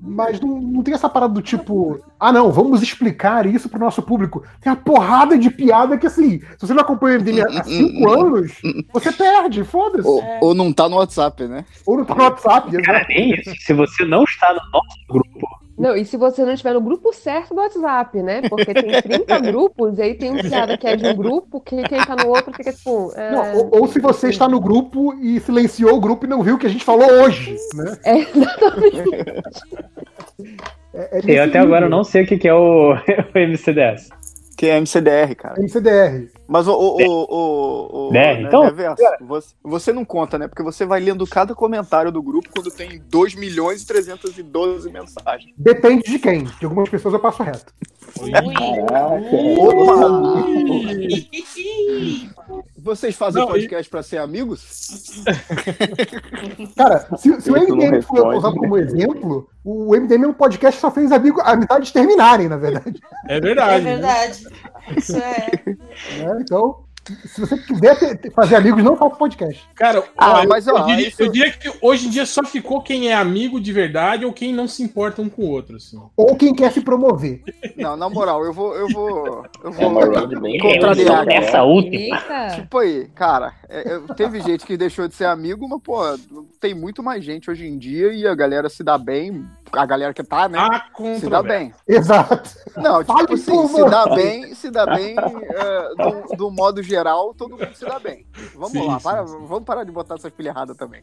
Mas 0.00 0.40
não, 0.40 0.60
não 0.60 0.82
tem 0.82 0.94
essa 0.94 1.08
parada 1.08 1.34
do 1.34 1.42
tipo, 1.42 2.00
ah 2.18 2.32
não, 2.32 2.50
vamos 2.50 2.82
explicar 2.82 3.46
isso 3.46 3.68
pro 3.68 3.78
nosso 3.78 4.02
público. 4.02 4.42
Tem 4.60 4.72
uma 4.72 4.76
porrada 4.78 5.36
de 5.36 5.50
piada 5.50 5.98
que 5.98 6.06
assim, 6.06 6.40
se 6.40 6.66
você 6.66 6.72
não 6.74 6.82
acompanha 6.82 7.18
o 7.18 7.20
MDM 7.20 7.40
há 7.58 7.64
cinco 7.64 8.08
anos, 8.10 8.52
você 8.92 9.12
perde, 9.12 9.62
foda-se. 9.64 10.08
Ou, 10.08 10.20
É. 10.22 10.38
ou 10.42 10.54
não 10.54 10.72
tá 10.72 10.88
no 10.88 10.96
WhatsApp, 10.96 11.46
né? 11.46 11.64
Ou 11.86 11.98
não 11.98 12.04
tá 12.04 12.14
no 12.14 12.22
WhatsApp, 12.22 12.82
Cara, 12.82 13.06
nem 13.08 13.34
isso. 13.34 13.52
Se 13.60 13.72
você 13.74 14.04
não 14.04 14.24
está 14.24 14.52
no 14.52 14.60
nosso 14.72 14.96
grupo, 15.08 15.48
Não, 15.80 15.96
e 15.96 16.04
se 16.04 16.18
você 16.18 16.44
não 16.44 16.52
estiver 16.52 16.74
no 16.74 16.80
grupo 16.80 17.10
certo 17.10 17.54
do 17.54 17.60
WhatsApp, 17.60 18.22
né? 18.22 18.42
Porque 18.50 18.74
tem 18.74 18.90
30 19.00 19.38
grupos, 19.40 19.98
e 19.98 20.02
aí 20.02 20.14
tem 20.14 20.30
um 20.30 20.38
piada 20.38 20.76
que 20.76 20.86
é 20.86 20.94
de 20.94 21.06
um 21.06 21.16
grupo, 21.16 21.58
que 21.58 21.82
quem 21.84 22.04
tá 22.04 22.14
no 22.14 22.28
outro 22.28 22.52
fica 22.52 22.70
tipo. 22.70 23.10
é, 23.16 23.30
Não, 23.32 23.56
ou, 23.56 23.80
ou 23.80 23.86
se 23.86 23.98
você 23.98 24.28
está 24.28 24.46
no 24.46 24.60
grupo 24.60 25.14
e 25.14 25.40
silenciou 25.40 25.96
o 25.96 26.00
grupo 26.00 26.26
e 26.26 26.28
não 26.28 26.42
viu 26.42 26.56
o 26.56 26.58
que 26.58 26.66
a 26.66 26.70
gente 26.70 26.84
falou 26.84 27.10
hoje, 27.22 27.56
né? 27.74 27.96
É, 28.04 28.18
exatamente. 28.18 29.42
É, 30.92 31.18
é 31.18 31.38
eu 31.38 31.44
até 31.44 31.58
agora 31.58 31.88
não 31.88 32.02
sei 32.02 32.24
o 32.24 32.26
que 32.26 32.38
que 32.38 32.48
é 32.48 32.54
o, 32.54 32.94
o 33.34 33.38
MCDS. 33.38 34.10
Que 34.60 34.66
é 34.68 34.76
MCDR, 34.76 35.34
cara. 35.36 35.58
MCDR. 35.58 36.28
Mas 36.46 36.68
o. 36.68 36.72
o, 36.74 36.96
o, 36.98 37.24
o, 37.30 38.08
o 38.08 38.12
Né? 38.12 38.34
né, 38.34 38.42
Então- 38.42 38.62
Reverso, 38.62 39.02
você, 39.22 39.54
você 39.62 39.90
não 39.90 40.04
conta, 40.04 40.36
né? 40.36 40.48
Porque 40.48 40.62
você 40.62 40.84
vai 40.84 41.00
lendo 41.00 41.26
cada 41.26 41.54
comentário 41.54 42.12
do 42.12 42.22
grupo 42.22 42.50
quando 42.54 42.70
tem 42.70 43.00
2 43.08 43.36
milhões 43.36 43.80
e 43.80 43.86
312 43.86 44.92
mensagens. 44.92 45.54
Depende 45.56 46.02
de 46.02 46.18
quem. 46.18 46.44
De 46.44 46.66
algumas 46.66 46.90
pessoas 46.90 47.14
eu 47.14 47.20
passo 47.20 47.42
reto. 47.42 47.72
Vocês 52.78 53.14
fazem 53.16 53.40
Não, 53.42 53.48
podcast 53.48 53.90
pra 53.90 54.02
ser 54.02 54.18
amigos? 54.18 55.22
Cara, 56.76 57.06
se, 57.16 57.40
se 57.40 57.50
o 57.50 57.54
MDM 57.54 58.02
for 58.02 58.16
responde, 58.16 58.38
usado 58.38 58.54
né? 58.54 58.60
como 58.60 58.76
exemplo, 58.78 59.48
o 59.64 59.94
MDM 59.96 60.24
é 60.24 60.28
um 60.28 60.32
podcast 60.32 60.76
que 60.76 60.80
só 60.80 60.90
fez 60.90 61.12
amigo, 61.12 61.40
amizades 61.42 61.92
terminarem, 61.92 62.48
na 62.48 62.56
verdade. 62.56 63.00
É 63.28 63.36
É 63.36 63.40
verdade. 63.40 63.84
verdade. 63.84 64.46
Isso 64.96 65.16
é. 65.16 65.50
né? 65.66 66.38
Então, 66.40 66.84
se 67.26 67.40
você 67.40 67.56
quiser 67.58 67.98
ter- 67.98 68.16
ter- 68.18 68.30
fazer 68.32 68.56
amigos, 68.56 68.82
não 68.82 68.96
faça 68.96 69.16
podcast. 69.16 69.68
Cara, 69.74 70.02
Ah, 70.16 70.42
eu- 70.42 70.48
mas, 70.48 70.66
eu, 70.66 70.74
ó, 70.74 70.82
diria, 70.84 71.08
isso- 71.08 71.22
eu 71.22 71.30
diria 71.30 71.50
que 71.52 71.70
hoje 71.82 72.06
em 72.06 72.10
dia 72.10 72.24
só 72.26 72.42
ficou 72.44 72.82
quem 72.82 73.08
é 73.10 73.14
amigo 73.14 73.60
de 73.60 73.72
verdade 73.72 74.24
ou 74.24 74.32
quem 74.32 74.52
não 74.52 74.66
se 74.68 74.82
importa 74.82 75.20
um 75.22 75.28
com 75.28 75.42
o 75.42 75.48
outro. 75.50 75.76
Assim. 75.76 76.00
Ou 76.16 76.36
quem 76.36 76.54
quer 76.54 76.72
se 76.72 76.80
promover. 76.80 77.42
Não, 77.76 77.96
na 77.96 78.08
moral, 78.08 78.44
eu 78.44 78.52
vou. 78.52 78.74
Eu 78.74 78.88
vou. 78.88 79.44
Eu 79.62 79.72
É 79.80 79.86
uma 79.86 80.06
vou 80.06 80.40
bem 80.40 80.58
contrariar. 80.58 81.28
Essa 81.28 81.62
última. 81.62 82.18
Tipo 82.54 82.78
aí, 82.78 83.06
cara, 83.14 83.52
é, 83.68 83.80
é, 83.94 84.00
teve 84.14 84.40
gente 84.40 84.64
que 84.66 84.76
deixou 84.76 85.06
de 85.08 85.14
ser 85.14 85.24
amigo, 85.26 85.68
mas, 85.68 85.80
pô, 85.82 86.00
tem 86.60 86.74
muito 86.74 87.02
mais 87.02 87.24
gente 87.24 87.50
hoje 87.50 87.66
em 87.66 87.78
dia 87.78 88.12
e 88.12 88.26
a 88.26 88.34
galera 88.34 88.68
se 88.68 88.82
dá 88.82 88.96
bem. 88.98 89.44
A 89.72 89.86
galera 89.86 90.12
que 90.12 90.24
tá, 90.24 90.48
né? 90.48 90.58
Se 91.20 91.28
dá 91.30 91.42
bem. 91.42 91.72
Exato. 91.86 92.50
Não, 92.76 93.04
Fale 93.04 93.20
tipo 93.20 93.34
assim, 93.34 93.50
por 93.52 93.68
se 93.68 93.84
dá 93.88 94.06
bem, 94.16 94.54
se 94.54 94.68
dá 94.70 94.86
bem, 94.86 95.14
é, 95.16 95.94
do, 96.30 96.36
do 96.36 96.50
modo 96.50 96.82
geral, 96.82 96.99
todo 97.36 97.50
mundo 97.50 97.74
se 97.74 97.84
dá 97.84 97.98
bem. 97.98 98.26
Vamos 98.54 98.72
Sim, 98.72 98.86
lá, 98.86 98.98
sim, 98.98 99.02
para- 99.04 99.22
vamos 99.22 99.64
parar 99.64 99.84
de 99.84 99.90
botar 99.92 100.14
essas 100.16 100.32
pilhas 100.32 100.54
erradas 100.54 100.76
também. 100.76 101.02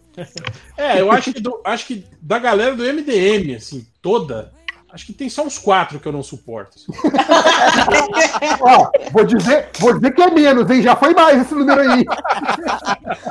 É, 0.78 1.02
eu 1.02 1.12
acho 1.12 1.34
que, 1.34 1.40
do- 1.40 1.62
acho 1.66 1.86
que 1.88 2.06
da 2.22 2.40
galera 2.40 2.76
do 2.76 2.84
MDM, 2.84 3.56
assim, 3.56 3.86
toda, 4.02 4.54
acho 4.92 5.06
que 5.06 5.14
tem 5.14 5.30
só 5.30 5.44
uns 5.46 5.58
quatro 5.58 6.00
que 6.00 6.08
eu 6.08 6.12
não 6.12 6.24
suporto. 6.24 6.76
assim. 6.78 6.92
Ó, 8.62 8.90
vou 9.12 9.24
dizer, 9.26 9.70
vou 9.80 9.94
dizer 9.94 10.14
que 10.14 10.22
é 10.22 10.30
menos, 10.32 10.70
hein? 10.70 10.82
Já 10.82 10.96
foi 10.96 11.14
mais 11.14 11.42
esse 11.42 11.54
número 11.54 11.82
aí. 11.82 12.06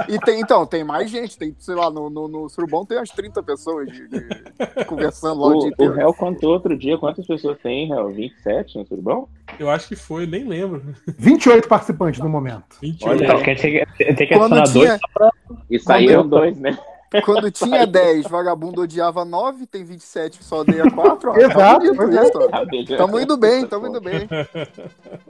E 0.08 0.18
tem, 0.20 0.40
então, 0.40 0.64
tem 0.64 0.82
mais 0.84 1.10
gente, 1.10 1.36
tem, 1.36 1.54
sei 1.58 1.74
lá, 1.74 1.90
no, 1.90 2.08
no, 2.08 2.28
no 2.28 2.48
Surubom 2.48 2.84
tem 2.84 2.96
umas 2.98 3.10
30 3.10 3.42
pessoas 3.42 3.88
de- 3.90 4.08
de- 4.08 4.84
conversando 4.86 5.40
lá 5.40 5.48
o, 5.48 5.52
dia 5.52 5.60
O, 5.60 5.64
o 5.64 5.68
inteiro. 5.68 6.00
Hel 6.00 6.14
contou 6.14 6.50
outro 6.52 6.76
dia 6.78 6.96
quantas 6.96 7.26
pessoas 7.26 7.58
tem, 7.62 7.90
Hel? 7.92 8.08
27 8.10 8.78
no 8.78 8.84
Turbão? 8.84 9.28
Eu 9.58 9.68
acho 9.68 9.88
que 9.88 9.96
foi, 9.96 10.26
nem 10.26 10.44
lembro. 10.44 10.82
28 11.18 11.68
participantes 11.68 12.20
no 12.20 12.28
momento. 12.28 12.76
28. 12.80 13.08
Olha, 13.10 13.24
Então, 13.24 13.54
dizer 13.54 13.86
que 13.96 14.04
tem 14.14 14.28
que 14.28 14.34
Quando 14.38 14.54
adicionar 14.54 14.72
dois 14.72 14.72
tinha- 14.72 14.98
só 14.98 15.08
pra. 15.12 15.30
E 15.70 15.78
saíram 15.78 16.26
dois, 16.26 16.56
né? 16.58 16.78
Quando 17.24 17.50
tinha 17.50 17.86
10, 17.86 18.26
vagabundo 18.26 18.82
odiava 18.82 19.24
9, 19.24 19.66
tem 19.66 19.84
27 19.84 20.38
que 20.38 20.44
só 20.44 20.60
odeia 20.60 20.90
4. 20.90 21.30
Ó, 21.30 21.36
Exato, 21.36 21.86
tá 21.86 21.94
pois 21.96 22.14
é. 22.14 22.30
Tá 22.30 22.96
Tamo 22.96 23.20
indo 23.20 23.36
bem, 23.36 23.66
tamo 23.66 23.86
indo 23.86 24.00
bem. 24.00 24.28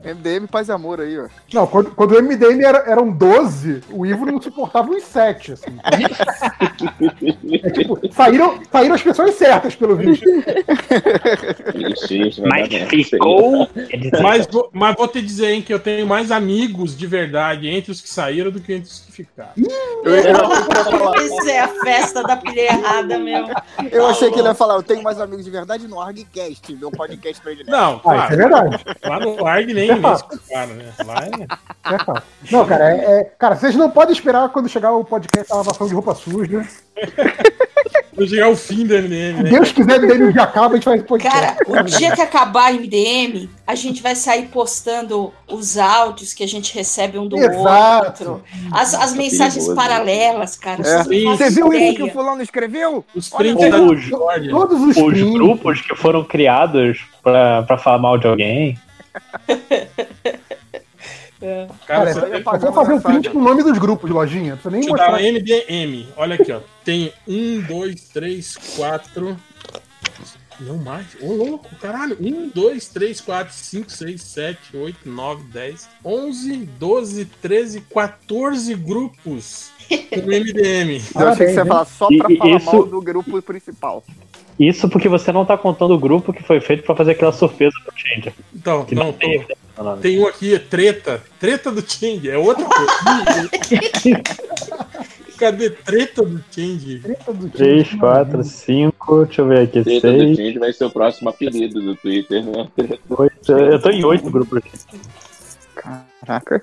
MDM, 0.05 0.47
paz 0.47 0.69
e 0.69 0.73
amor 0.73 1.01
aí, 1.01 1.19
ó. 1.19 1.27
Não, 1.53 1.67
quando, 1.67 1.91
quando 1.91 2.13
o 2.13 2.23
MDM 2.23 2.63
era, 2.65 2.79
eram 2.91 3.11
12, 3.11 3.83
o 3.91 4.07
Ivo 4.07 4.25
não 4.27 4.41
suportava 4.41 4.91
uns 4.91 5.03
7. 5.05 5.53
Assim. 5.53 5.79
É 7.63 7.71
tipo, 7.71 7.99
saíram, 8.13 8.59
saíram 8.71 8.95
as 8.95 9.03
pessoas 9.03 9.35
certas, 9.35 9.75
pelo 9.77 9.97
visto. 9.97 10.25
Mas 12.49 12.69
merda. 12.69 12.87
ficou. 13.05 13.69
Mas, 14.23 14.47
vou- 14.47 14.71
mas 14.73 14.97
vou 14.97 15.09
te 15.09 15.21
dizer, 15.21 15.51
hein, 15.53 15.63
que 15.63 15.73
eu 15.73 15.79
tenho 15.79 16.07
mais 16.07 16.31
amigos 16.31 16.97
de 16.97 17.07
verdade 17.07 17.69
entre 17.69 17.91
os 17.93 18.01
que 18.01 18.09
saíram 18.09 18.51
do 18.51 18.61
que 18.61 18.73
entre 18.73 18.89
os 18.91 19.01
que 19.01 19.13
ficaram. 19.13 19.53
Eu, 20.05 20.15
eu, 20.15 20.25
eu, 20.35 21.25
Isso 21.27 21.49
é 21.49 21.66
a 21.67 21.85
festa 21.85 22.23
da 22.23 22.37
pilha 22.37 22.61
errada, 22.73 23.19
meu. 23.19 23.47
eu 23.91 24.07
achei 24.07 24.31
que 24.31 24.39
ele 24.39 24.49
ia 24.49 24.55
falar, 24.55 24.75
eu 24.75 24.83
tenho 24.83 25.03
mais 25.03 25.21
amigos 25.21 25.45
de 25.45 25.51
verdade 25.51 25.87
no 25.87 26.01
ArgCast, 26.01 26.75
meu 26.77 26.91
podcast 26.91 27.43
predileto. 27.43 27.71
Não, 27.71 28.01
Ah, 28.05 28.17
isso 28.31 28.35
é 28.41 28.49
claro. 28.49 28.71
verdade. 28.71 28.85
Lá 29.05 29.21
no 29.21 29.47
ARG 29.47 29.75
nem, 29.75 29.91
É 29.91 30.13
escutaram, 30.13 30.75
né? 30.75 30.93
Lá 31.05 31.25
é. 31.25 31.43
É. 31.95 32.23
Não, 32.51 32.67
cara, 32.67 32.91
é, 32.91 33.21
é- 33.21 33.25
cara, 33.39 33.57
vocês 33.57 33.75
não 33.77 33.91
podem 33.91 34.13
esperar 34.15 34.49
quando 34.51 34.69
chegar 34.69 34.93
o 34.93 35.05
podcast 35.05 35.49
da 35.49 35.57
lavação 35.57 35.87
de 35.87 35.95
roupa 35.95 36.15
suja. 36.15 36.67
Quando 38.17 38.31
chegar 38.31 38.49
o 38.49 38.57
fim 38.57 38.87
do 38.87 38.95
MDM, 38.95 39.37
Se 39.37 39.43
né? 39.43 39.51
Deus 39.51 39.73
quiser, 39.73 40.01
o 40.01 40.03
MDM 40.03 40.33
já 40.33 40.45
acaba, 40.45 40.69
a 40.69 40.75
gente 40.77 40.85
faz 40.85 41.03
podcast. 41.03 41.39
Cara, 41.39 41.57
o 41.69 41.83
dia 41.85 42.13
que 42.13 42.23
acabar 42.23 42.71
a 42.71 42.73
MDM, 42.73 43.49
a 43.67 43.75
gente 43.75 44.03
vai 44.03 44.17
sair 44.17 44.47
postando 44.47 45.35
os 45.47 45.77
áudios 45.77 46.33
que 46.33 46.43
a 46.43 46.49
gente 46.49 46.75
recebe 46.75 47.19
um 47.19 47.29
do 47.29 47.37
Exato. 47.37 48.07
outro. 48.07 48.45
As, 48.73 48.95
as 48.95 49.13
mensagens 49.13 49.67
perigoso. 49.67 49.75
paralelas, 49.77 50.57
cara. 50.57 50.81
É. 50.81 51.03
Você 51.05 51.51
viu 51.51 51.73
isso 51.73 51.75
ideia. 51.75 51.95
que 51.95 52.03
o 52.05 52.11
fulano 52.11 52.43
escreveu? 52.43 53.05
Os 53.15 53.29
prints 53.29 53.71
da 53.71 53.81
Os. 53.83 54.09
Todos 54.51 54.81
os, 54.81 54.97
os 54.97 55.33
grupos 55.33 55.83
que 55.83 55.95
foram 55.95 56.25
criados 56.25 56.99
pra, 57.23 57.65
pra 57.65 57.77
falar 57.77 57.99
mal 57.99 58.17
de 58.17 58.27
alguém. 58.27 58.79
Cara, 61.87 62.13
você 62.13 62.21
eu 62.21 62.73
vou 62.73 62.73
fazer 62.73 62.93
um 62.95 63.01
print 63.01 63.31
com 63.31 63.39
o 63.39 63.43
nome 63.43 63.63
dos 63.63 63.77
grupos, 63.79 64.11
lojinha. 64.11 64.51
Não 64.53 64.57
precisa 64.59 64.71
nem 64.71 64.89
mostrar. 64.89 65.13
um 65.15 65.33
MDM. 65.33 66.09
Olha 66.17 66.35
aqui, 66.37 66.51
ó. 66.53 66.61
Tem 66.85 67.13
um, 67.29 67.61
dois, 67.61 68.09
três, 68.09 68.57
quatro. 68.77 69.37
Não 70.59 70.79
mais. 70.79 71.07
Ô, 71.21 71.35
louco, 71.35 71.69
caralho. 71.77 72.17
Um, 72.19 72.49
dois, 72.49 72.89
três, 72.89 73.21
quatro, 73.21 73.53
cinco, 73.53 73.91
seis, 73.93 74.23
sete, 74.23 74.75
oito, 74.75 75.07
nove, 75.07 75.45
dez, 75.53 75.87
onze, 76.03 76.57
doze, 76.79 77.27
treze, 77.27 77.83
14 77.83 78.75
grupos 78.75 79.71
com 79.87 80.23
MDM. 80.23 81.03
Eu 81.15 81.29
achei 81.29 81.47
que 81.47 81.53
você 81.53 81.59
ia 81.59 81.67
falar 81.67 81.85
só 81.85 82.09
pra 82.09 82.33
e 82.33 82.37
falar 82.39 82.57
isso- 82.57 82.65
mal 82.73 82.87
do 82.87 83.03
grupo 83.03 83.43
principal. 83.43 84.03
Isso 84.59 84.89
porque 84.89 85.09
você 85.09 85.31
não 85.33 85.45
tá 85.45 85.57
contando 85.59 85.93
o 85.95 85.99
grupo 85.99 86.33
que 86.33 86.43
foi 86.43 86.61
feito 86.61 86.83
pra 86.83 86.97
fazer 86.97 87.13
aquela 87.13 87.33
surpresa 87.33 87.75
pro 87.85 87.95
Change. 87.97 88.33
Então, 88.55 88.87
não, 88.93 89.05
não 89.05 89.13
tem. 89.13 89.45
tô- 89.77 89.97
tem 89.97 90.19
um 90.19 90.27
aqui, 90.27 90.59
treta. 90.59 91.23
Treta 91.39 91.71
do 91.71 91.83
Change. 91.87 92.31
É 92.31 92.39
outra 92.39 92.65
coisa. 92.65 92.93
Cadê 95.39 95.69
treta 95.69 96.23
do 96.23 96.43
Change? 96.51 97.03
3, 97.53 97.95
4, 97.95 98.43
5, 98.43 99.25
deixa 99.27 99.43
eu 99.43 99.47
ver 99.47 99.59
aqui, 99.61 99.83
Treta 99.85 100.11
do 100.13 100.19
6, 100.19 100.37
Change 100.37 100.59
vai 100.59 100.73
ser 100.73 100.85
o 100.87 100.91
próximo 100.91 101.29
apelido 101.29 101.83
do 101.83 101.95
Twitter, 101.95 102.43
né? 102.43 102.67
8. 103.11 103.53
Eu 103.53 103.79
tô 103.83 103.91
em 103.91 104.03
8 104.03 104.31
grupos 104.31 104.57
aqui. 104.59 104.71
Caraca. 105.75 106.63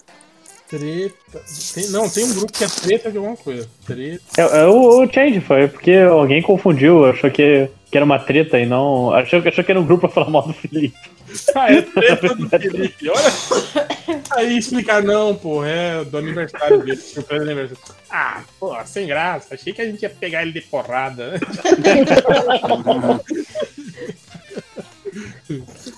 Treta. 0.74 1.40
Tem- 1.76 1.90
não, 1.90 2.10
tem 2.10 2.24
um 2.24 2.34
grupo 2.34 2.52
que 2.52 2.64
é 2.64 2.68
treta 2.68 3.12
de 3.12 3.18
alguma 3.18 3.38
coisa. 3.38 3.70
Treta. 3.86 4.24
É, 4.36 4.42
é 4.42 4.66
o, 4.66 5.04
o 5.04 5.14
Change, 5.14 5.40
foi 5.40 5.68
porque 5.68 5.92
alguém 5.92 6.42
confundiu, 6.42 7.06
achou 7.06 7.30
que, 7.30 7.70
que 7.92 7.96
era 7.98 8.04
uma 8.04 8.18
treta 8.18 8.58
e 8.60 8.66
não. 8.66 9.14
Achou, 9.14 9.40
achou 9.48 9.64
que 9.64 9.72
era 9.72 9.80
um 9.80 9.86
grupo 9.86 10.02
pra 10.02 10.10
falar 10.10 10.32
mal 10.32 10.48
do 10.48 10.54
Felipe. 10.54 10.98
Ah, 11.56 11.72
é 11.74 11.82
treta 11.82 12.36
do 12.36 12.48
Felipe. 12.48 13.10
Olha. 13.10 14.22
Aí 14.34 14.56
explicar, 14.56 15.02
não, 15.02 15.34
pô, 15.34 15.66
é 15.66 16.06
do 16.06 16.20
aniversário 16.20 16.84
dele. 16.84 16.96
surpresa 16.96 17.44
de 17.46 17.52
aniversário. 17.52 17.96
Ah, 18.08 18.44
pô, 18.60 18.76
sem 18.86 19.08
graça. 19.08 19.56
Achei 19.56 19.74
que 19.74 19.82
a 19.82 19.86
gente 19.86 20.04
ia 20.04 20.12
pegar 20.12 20.44
ele 20.44 20.52
de 20.52 20.62
porrada. 20.62 21.40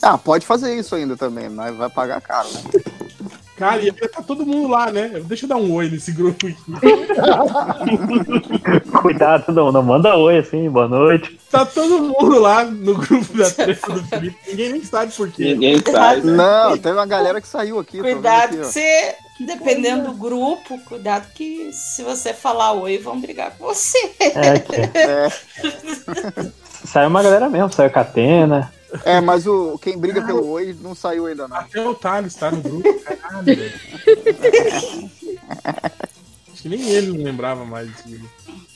Ah, 0.02 0.18
pode 0.18 0.46
fazer 0.46 0.76
isso 0.76 0.94
ainda 0.94 1.16
também, 1.16 1.48
mas 1.50 1.76
vai 1.76 1.90
pagar 1.90 2.20
caro, 2.20 2.50
né? 2.50 2.62
Cara, 3.58 3.82
ia 3.82 3.94
tá 3.94 4.22
todo 4.22 4.46
mundo 4.46 4.68
lá, 4.68 4.92
né? 4.92 5.22
Deixa 5.24 5.46
eu 5.46 5.50
dar 5.50 5.56
um 5.56 5.74
oi 5.74 5.90
nesse 5.90 6.12
grupo 6.12 6.46
aqui. 6.46 6.58
Cuidado, 9.02 9.54
não, 9.54 9.72
não 9.72 9.82
manda 9.82 10.18
oi 10.18 10.40
assim, 10.40 10.70
boa 10.70 10.90
noite. 10.90 11.40
Tá 11.50 11.66
todo 11.66 12.02
mundo 12.04 12.38
lá 12.38 12.66
no 12.66 12.96
grupo 12.96 13.38
da 13.38 13.50
treta 13.50 13.94
do 13.94 14.04
Felipe. 14.04 14.38
Ninguém 14.46 14.74
nem 14.74 14.84
sabe 14.84 15.14
por 15.14 15.32
quê. 15.32 15.54
Ninguém 15.54 15.80
sabe. 15.80 16.28
Não, 16.28 16.78
tem 16.78 16.92
uma 16.92 17.06
galera 17.06 17.40
que 17.40 17.48
saiu 17.48 17.80
aqui. 17.80 18.00
Cuidado 18.02 18.56
aqui, 18.56 18.58
que 18.58 18.66
você, 18.66 19.16
dependendo 19.40 20.12
do 20.12 20.18
grupo, 20.18 20.78
cuidado 20.80 21.32
que 21.34 21.72
se 21.72 22.04
você 22.04 22.34
falar 22.34 22.74
oi, 22.74 22.98
vão 22.98 23.22
brigar 23.22 23.52
com 23.52 23.68
você. 23.68 24.12
É, 24.20 24.60
que 24.60 24.76
É, 24.98 25.32
saiu 26.84 27.08
uma 27.08 27.24
galera 27.24 27.50
mesmo, 27.50 27.72
saiu 27.72 27.90
Catena. 27.90 28.75
É, 29.04 29.20
mas 29.22 29.46
o, 29.48 29.78
quem 29.80 29.98
briga 29.98 30.22
pelo 30.26 30.48
oi 30.48 30.76
não 30.82 30.94
saiu 30.96 31.26
ainda, 31.26 31.48
não. 31.48 31.58
Até 31.58 31.86
o 31.88 31.94
Thales 31.94 32.36
tá 32.36 32.52
no 32.52 32.62
grupo. 32.62 32.94
Caralho, 33.04 33.46
velho. 33.46 33.74
Acho 36.54 36.62
que 36.62 36.70
nem 36.70 36.82
ele 36.90 37.18
não 37.18 37.24
lembrava 37.24 37.66
mais 37.66 37.88
disso. 38.04 38.26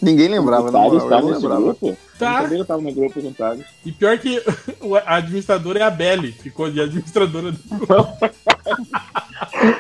Ninguém 0.02 0.28
lembrava, 0.30 0.70
o 0.70 0.72
Thales 0.72 1.04
tá 1.04 1.20
eu 1.20 1.26
lembrava. 1.28 1.62
grupo? 1.62 1.98
Tá. 2.18 2.44
eu 2.44 2.66
tava 2.66 2.82
no 2.82 2.94
grupo 2.94 3.22
com 3.22 3.28
o 3.30 3.34
Thales. 3.34 3.66
E 3.86 3.92
pior 3.92 4.18
que 4.18 4.42
o- 4.82 4.96
a 4.96 5.16
administradora 5.16 5.80
é 5.80 5.84
a 5.84 5.90
Belly. 5.90 6.32
Ficou 6.32 6.70
de 6.72 6.82
administradora 6.82 7.52
do 7.52 7.60
grupo. 7.78 8.30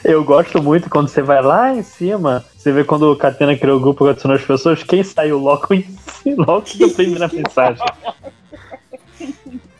Eu 0.03 0.23
gosto 0.23 0.61
muito 0.61 0.89
quando 0.89 1.07
você 1.07 1.21
vai 1.21 1.41
lá 1.41 1.73
em 1.73 1.83
cima, 1.83 2.43
você 2.57 2.71
vê 2.71 2.83
quando 2.83 3.03
o 3.11 3.15
Catena 3.15 3.55
criou 3.57 3.77
o 3.77 3.79
grupo 3.79 4.03
que 4.03 4.09
adicionou 4.11 4.37
as 4.37 4.43
pessoas, 4.43 4.83
quem 4.83 5.03
saiu 5.03 5.37
logo 5.37 5.73
em 5.73 5.85
cima, 6.21 6.43
logo 6.47 6.65
da 6.77 6.87
primeira 6.93 7.27
mensagem. 7.27 7.85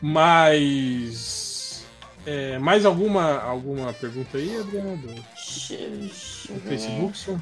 Mas. 0.02 1.84
é, 2.26 2.58
mais 2.60 2.86
alguma, 2.86 3.40
alguma 3.42 3.94
pergunta 3.94 4.38
aí, 4.38 4.58
Adriano? 4.60 4.98
Do, 4.98 5.14
do. 5.14 5.24
Facebook? 6.68 7.18
Só? 7.18 7.38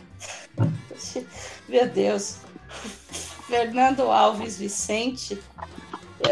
Meu 1.70 1.88
Deus. 1.88 2.38
Fernando 3.48 4.02
Alves 4.12 4.58
Vicente. 4.58 5.38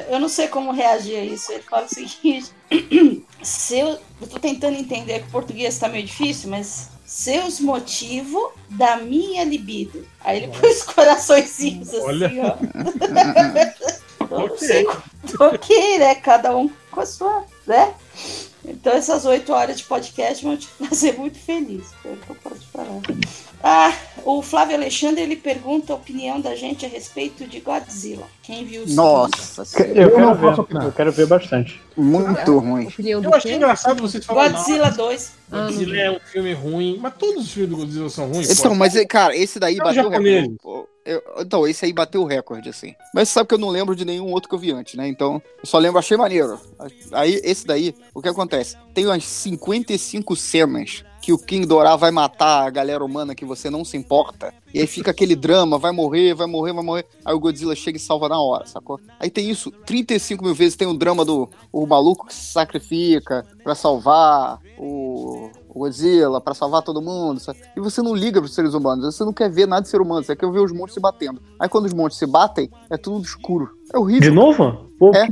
Eu- 0.10 0.20
não 0.20 0.28
sei 0.28 0.48
como 0.48 0.72
reagir 0.72 1.18
a 1.18 1.24
isso. 1.24 1.52
Ele 1.52 1.62
fala 1.64 1.86
o 1.86 1.90
seguinte: 1.90 2.52
se 3.44 3.78
eu, 3.80 4.00
eu 4.22 4.28
tô 4.28 4.40
tentando 4.40 4.76
entender 4.78 5.20
que 5.22 5.28
o 5.28 5.32
português 5.32 5.78
tá 5.78 5.88
meio 5.88 6.06
difícil, 6.06 6.50
mas 6.50 6.90
seus 7.06 7.60
motivos 7.60 8.52
da 8.70 8.98
minha 8.98 9.44
libido. 9.44 10.06
Aí 10.22 10.44
ele 10.44 10.58
pôs 10.58 10.84
coraçõezinhos 10.84 11.90
assim, 11.90 12.02
Olha. 12.02 12.58
ó. 14.30 14.36
ok. 14.46 14.88
ok, 15.40 16.00
né? 16.00 16.16
Cada 16.16 16.56
um 16.56 16.70
com 16.92 17.02
a 17.02 17.06
sua, 17.06 17.46
né? 17.68 17.94
Então 18.68 18.94
essas 18.94 19.26
oito 19.26 19.54
horas 19.54 19.78
de 19.78 19.84
podcast 19.84 20.44
vão 20.44 20.58
te 20.58 20.68
fazer 20.84 21.18
muito 21.18 21.38
feliz. 21.38 21.86
É 22.04 22.10
o 22.10 22.18
que 22.18 22.30
eu 22.30 22.36
posso 22.36 22.68
falar. 22.72 23.02
Ah, 23.68 23.92
o 24.24 24.44
Flávio 24.44 24.76
Alexandre 24.76 25.24
ele 25.24 25.36
pergunta 25.36 25.92
a 25.92 25.96
opinião 25.96 26.40
da 26.40 26.56
gente 26.56 26.86
a 26.86 26.88
respeito 26.88 27.48
de 27.48 27.60
Godzilla. 27.60 28.28
Quem 28.44 28.64
viu 28.64 28.84
o 28.84 28.90
Nossa, 28.90 29.64
Eu, 29.82 30.10
Eu 30.12 30.20
não 30.20 30.36
quero 30.36 30.40
posso 30.40 30.56
ver, 30.56 30.62
opinar. 30.62 30.84
eu 30.86 30.92
quero 30.92 31.12
ver 31.12 31.26
bastante. 31.26 31.82
muito 31.98 32.60
ruim. 32.60 32.86
Opinião 32.86 33.22
do 33.22 33.30
Eu 33.30 33.34
achei 33.34 33.52
quê? 33.52 33.58
engraçado 33.58 34.00
vocês 34.04 34.24
falarem. 34.24 34.52
Godzilla 34.56 34.92
2. 34.92 35.32
Ah, 35.52 35.56
não 35.58 35.66
Godzilla 35.66 35.92
vi. 35.94 36.00
é 36.00 36.12
um 36.12 36.20
filme 36.20 36.54
ruim, 36.54 37.00
mas 37.02 37.14
todos 37.18 37.44
os 37.46 37.52
filmes 37.52 37.72
do 37.72 37.78
Godzilla 37.78 38.10
são 38.10 38.28
ruins. 38.32 38.52
Então, 38.52 38.70
pô. 38.72 38.76
mas, 38.78 38.94
cara, 39.08 39.36
esse 39.36 39.60
daí 39.60 39.76
É 39.76 39.84
bateu 39.84 40.02
o 40.08 40.12
japonês. 40.12 40.44
recorde. 40.48 40.88
Eu- 41.04 41.24
Então, 41.40 41.68
esse 41.68 41.86
aí 41.86 41.94
bateu 41.94 42.22
o 42.22 42.26
recorde, 42.26 42.70
assim. 42.70 42.94
Mas 43.16 43.30
você 43.30 43.34
sabe 43.34 43.48
que 43.50 43.56
eu 43.56 43.60
não 43.60 43.70
lembro 43.70 43.96
de 43.96 44.06
nenhum 44.06 44.32
outro 44.32 44.48
que 44.48 44.54
eu 44.56 44.60
vi 44.60 44.72
antes, 44.72 44.94
né? 44.94 45.08
Então, 45.08 45.42
eu 45.60 45.66
só 45.66 45.80
lembro, 45.80 45.98
achei 45.98 46.18
maneiro. 46.18 46.60
Aí, 47.12 47.40
esse 47.44 47.66
daí, 47.66 47.96
o 48.14 48.22
que 48.22 48.30
acontece? 48.30 48.76
Tem 48.94 49.06
umas 49.08 49.24
55 49.24 50.36
cenas 50.36 51.04
que 51.26 51.34
o 51.34 51.40
King 51.40 51.66
Dorá 51.66 51.96
vai 51.96 52.12
matar 52.12 52.68
a 52.68 52.70
galera 52.70 53.04
humana 53.04 53.34
que 53.34 53.44
você 53.44 53.68
não 53.68 53.84
se 53.84 53.98
importa. 53.98 54.54
E 54.72 54.80
aí 54.80 54.86
fica 54.86 55.10
aquele 55.10 55.36
drama, 55.36 55.80
vai 55.80 55.92
morrer, 55.92 56.36
vai 56.36 56.46
morrer, 56.46 56.72
vai 56.72 56.84
morrer. 56.84 57.06
Aí 57.26 57.34
o 57.34 57.40
Godzilla 57.40 57.76
chega 57.76 57.98
e 57.98 58.00
salva 58.00 58.30
na 58.30 58.40
hora, 58.40 58.68
sacou? 58.68 59.00
Aí 59.20 59.32
tem 59.32 59.50
isso 59.50 59.72
35 59.72 60.44
mil 60.44 60.54
vezes. 60.54 60.76
Tem 60.76 60.88
o 60.88 60.94
drama 60.94 61.26
do 61.26 61.50
o 61.74 61.88
maluco 61.88 62.28
que 62.28 62.34
se 62.36 62.52
sacrifica 62.52 63.44
pra 63.64 63.74
salvar 63.74 64.60
o, 64.78 65.50
o 65.68 65.80
Godzilla, 65.80 66.40
pra 66.40 66.54
salvar 66.54 66.84
todo 66.84 67.02
mundo. 67.02 67.40
sabe? 67.40 67.58
E 67.76 67.80
você 67.80 68.04
não 68.04 68.14
liga 68.14 68.40
pros 68.40 68.54
seres 68.54 68.76
humanos. 68.76 69.16
Você 69.16 69.24
não 69.26 69.34
quer 69.34 69.50
ver 69.50 69.68
nada 69.68 69.82
de 69.82 69.88
ser 69.90 70.02
humano. 70.02 70.24
Você 70.24 70.36
quer 70.36 70.52
ver 70.52 70.60
os 70.60 70.72
monstros 70.72 70.94
se 70.94 71.00
batendo. 71.00 71.42
Aí 71.60 71.68
quando 71.68 71.86
os 71.86 71.94
monstros 71.94 72.20
se 72.20 72.28
batem, 72.28 72.70
é 72.92 72.98
tudo 72.98 73.24
escuro. 73.24 73.72
É 73.92 73.98
horrível. 73.98 74.30
De 74.30 74.36
novo? 74.36 74.92
O 75.00 75.12
É. 75.16 75.26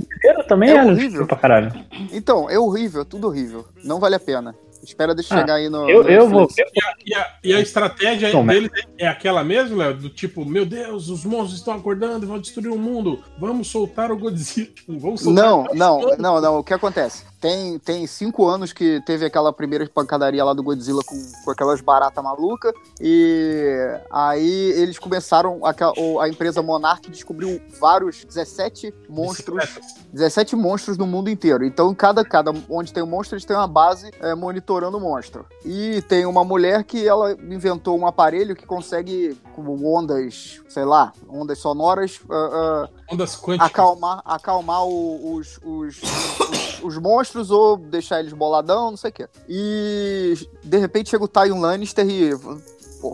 também 0.48 0.72
É 0.72 0.74
horrível. 0.82 0.94
horrível 0.96 1.28
pra 1.28 1.38
caralho. 1.38 1.72
Então, 2.12 2.50
é 2.50 2.58
horrível, 2.58 3.02
é 3.04 3.06
tudo 3.06 3.28
horrível. 3.28 3.64
Não 3.84 4.00
vale 4.00 4.16
a 4.16 4.20
pena. 4.20 4.56
Espera 4.84 5.16
deixa 5.16 5.34
Ah, 5.34 5.40
chegar 5.40 5.56
aí 5.56 5.70
no. 5.70 5.90
Eu, 5.90 6.04
no 6.04 6.10
eu 6.10 6.28
vou. 6.28 6.48
E 6.58 6.62
a, 6.62 6.94
e 7.06 7.14
a- 7.16 7.34
e 7.46 7.54
a 7.54 7.60
estratégia 7.62 8.30
deles 8.44 8.70
é 8.98 9.08
aquela 9.08 9.44
mesmo, 9.44 9.78
Léo? 9.78 9.94
Do 9.96 10.10
tipo, 10.10 10.44
meu 10.46 10.66
Deus, 10.66 11.08
os 11.10 11.24
monstros 11.24 11.60
estão 11.60 11.74
acordando 11.76 12.26
e 12.26 12.28
vão 12.28 12.38
destruir 12.40 12.70
o 12.70 12.78
mundo. 12.78 13.24
Vamos 13.40 13.70
soltar 13.70 14.12
o 14.12 14.18
Godzilla. 14.18 14.68
Tipo, 14.76 15.00
vamos 15.00 15.22
soltar 15.22 15.44
Não, 15.44 15.64
dois 15.64 15.78
não, 15.80 16.02
não, 16.18 16.42
não. 16.42 16.60
O 16.60 16.64
que 16.64 16.74
acontece? 16.74 17.24
Tem, 17.44 17.78
tem 17.78 18.08
cinco 18.08 18.48
anos 18.48 18.72
que 18.72 19.02
teve 19.02 19.26
aquela 19.26 19.52
primeira 19.52 19.86
pancadaria 19.86 20.42
lá 20.46 20.54
do 20.54 20.64
Godzilla 20.64 21.02
com, 21.06 21.22
com 21.44 21.52
aquelas 21.52 21.82
baratas 21.82 22.24
malucas. 22.24 22.72
E 23.02 23.76
aí 24.10 24.72
eles 24.78 24.98
começaram. 24.98 25.60
A, 25.66 26.24
a 26.24 26.30
empresa 26.30 26.62
Monarch 26.62 27.12
descobriu 27.12 27.62
vários 27.82 28.24
17 28.24 28.94
monstros. 29.10 29.58
Bicicletas. 29.58 30.04
17 30.14 30.56
monstros 30.56 30.98
no 30.98 31.06
mundo 31.06 31.30
inteiro. 31.30 31.66
Então, 31.66 31.94
cada, 31.94 32.24
cada 32.24 32.54
onde 32.70 32.94
tem 32.94 33.04
um 33.04 33.08
monstro, 33.08 33.36
eles 33.36 33.44
têm 33.44 33.58
uma 33.58 33.68
base 33.68 34.10
é, 34.22 34.34
monitorando 34.34 34.98
o 34.98 35.02
monstro. 35.02 35.46
E 35.66 36.02
tem 36.04 36.26
uma 36.26 36.46
mulher 36.46 36.86
que 36.86 37.06
ela 37.06 37.34
inventou 37.34 38.00
um 38.00 38.08
aparelho 38.08 38.56
que 38.56 38.66
consegue, 38.66 39.38
com 39.54 39.64
ondas, 39.86 40.62
sei 40.70 40.86
lá, 40.86 41.12
ondas 41.28 41.60
sonoras, 41.60 42.22
ah, 42.30 42.88
ah, 42.88 43.14
Ondas 43.14 43.36
quânticas. 43.36 43.70
acalmar, 43.70 44.22
acalmar 44.24 44.86
os, 44.86 45.60
os, 45.62 46.02
os, 46.02 46.73
os 46.84 46.98
monstros 46.98 47.50
ou 47.50 47.78
deixar 47.78 48.20
eles 48.20 48.34
boladão, 48.34 48.92
não 48.92 48.98
sei 48.98 49.10
o 49.10 49.14
quê. 49.14 49.28
E 49.48 50.34
de 50.64 50.78
repente 50.78 51.10
chega 51.10 51.24
o 51.24 51.28
Tyrion 51.28 51.60
Lannister 51.60 52.08
e 52.08 52.32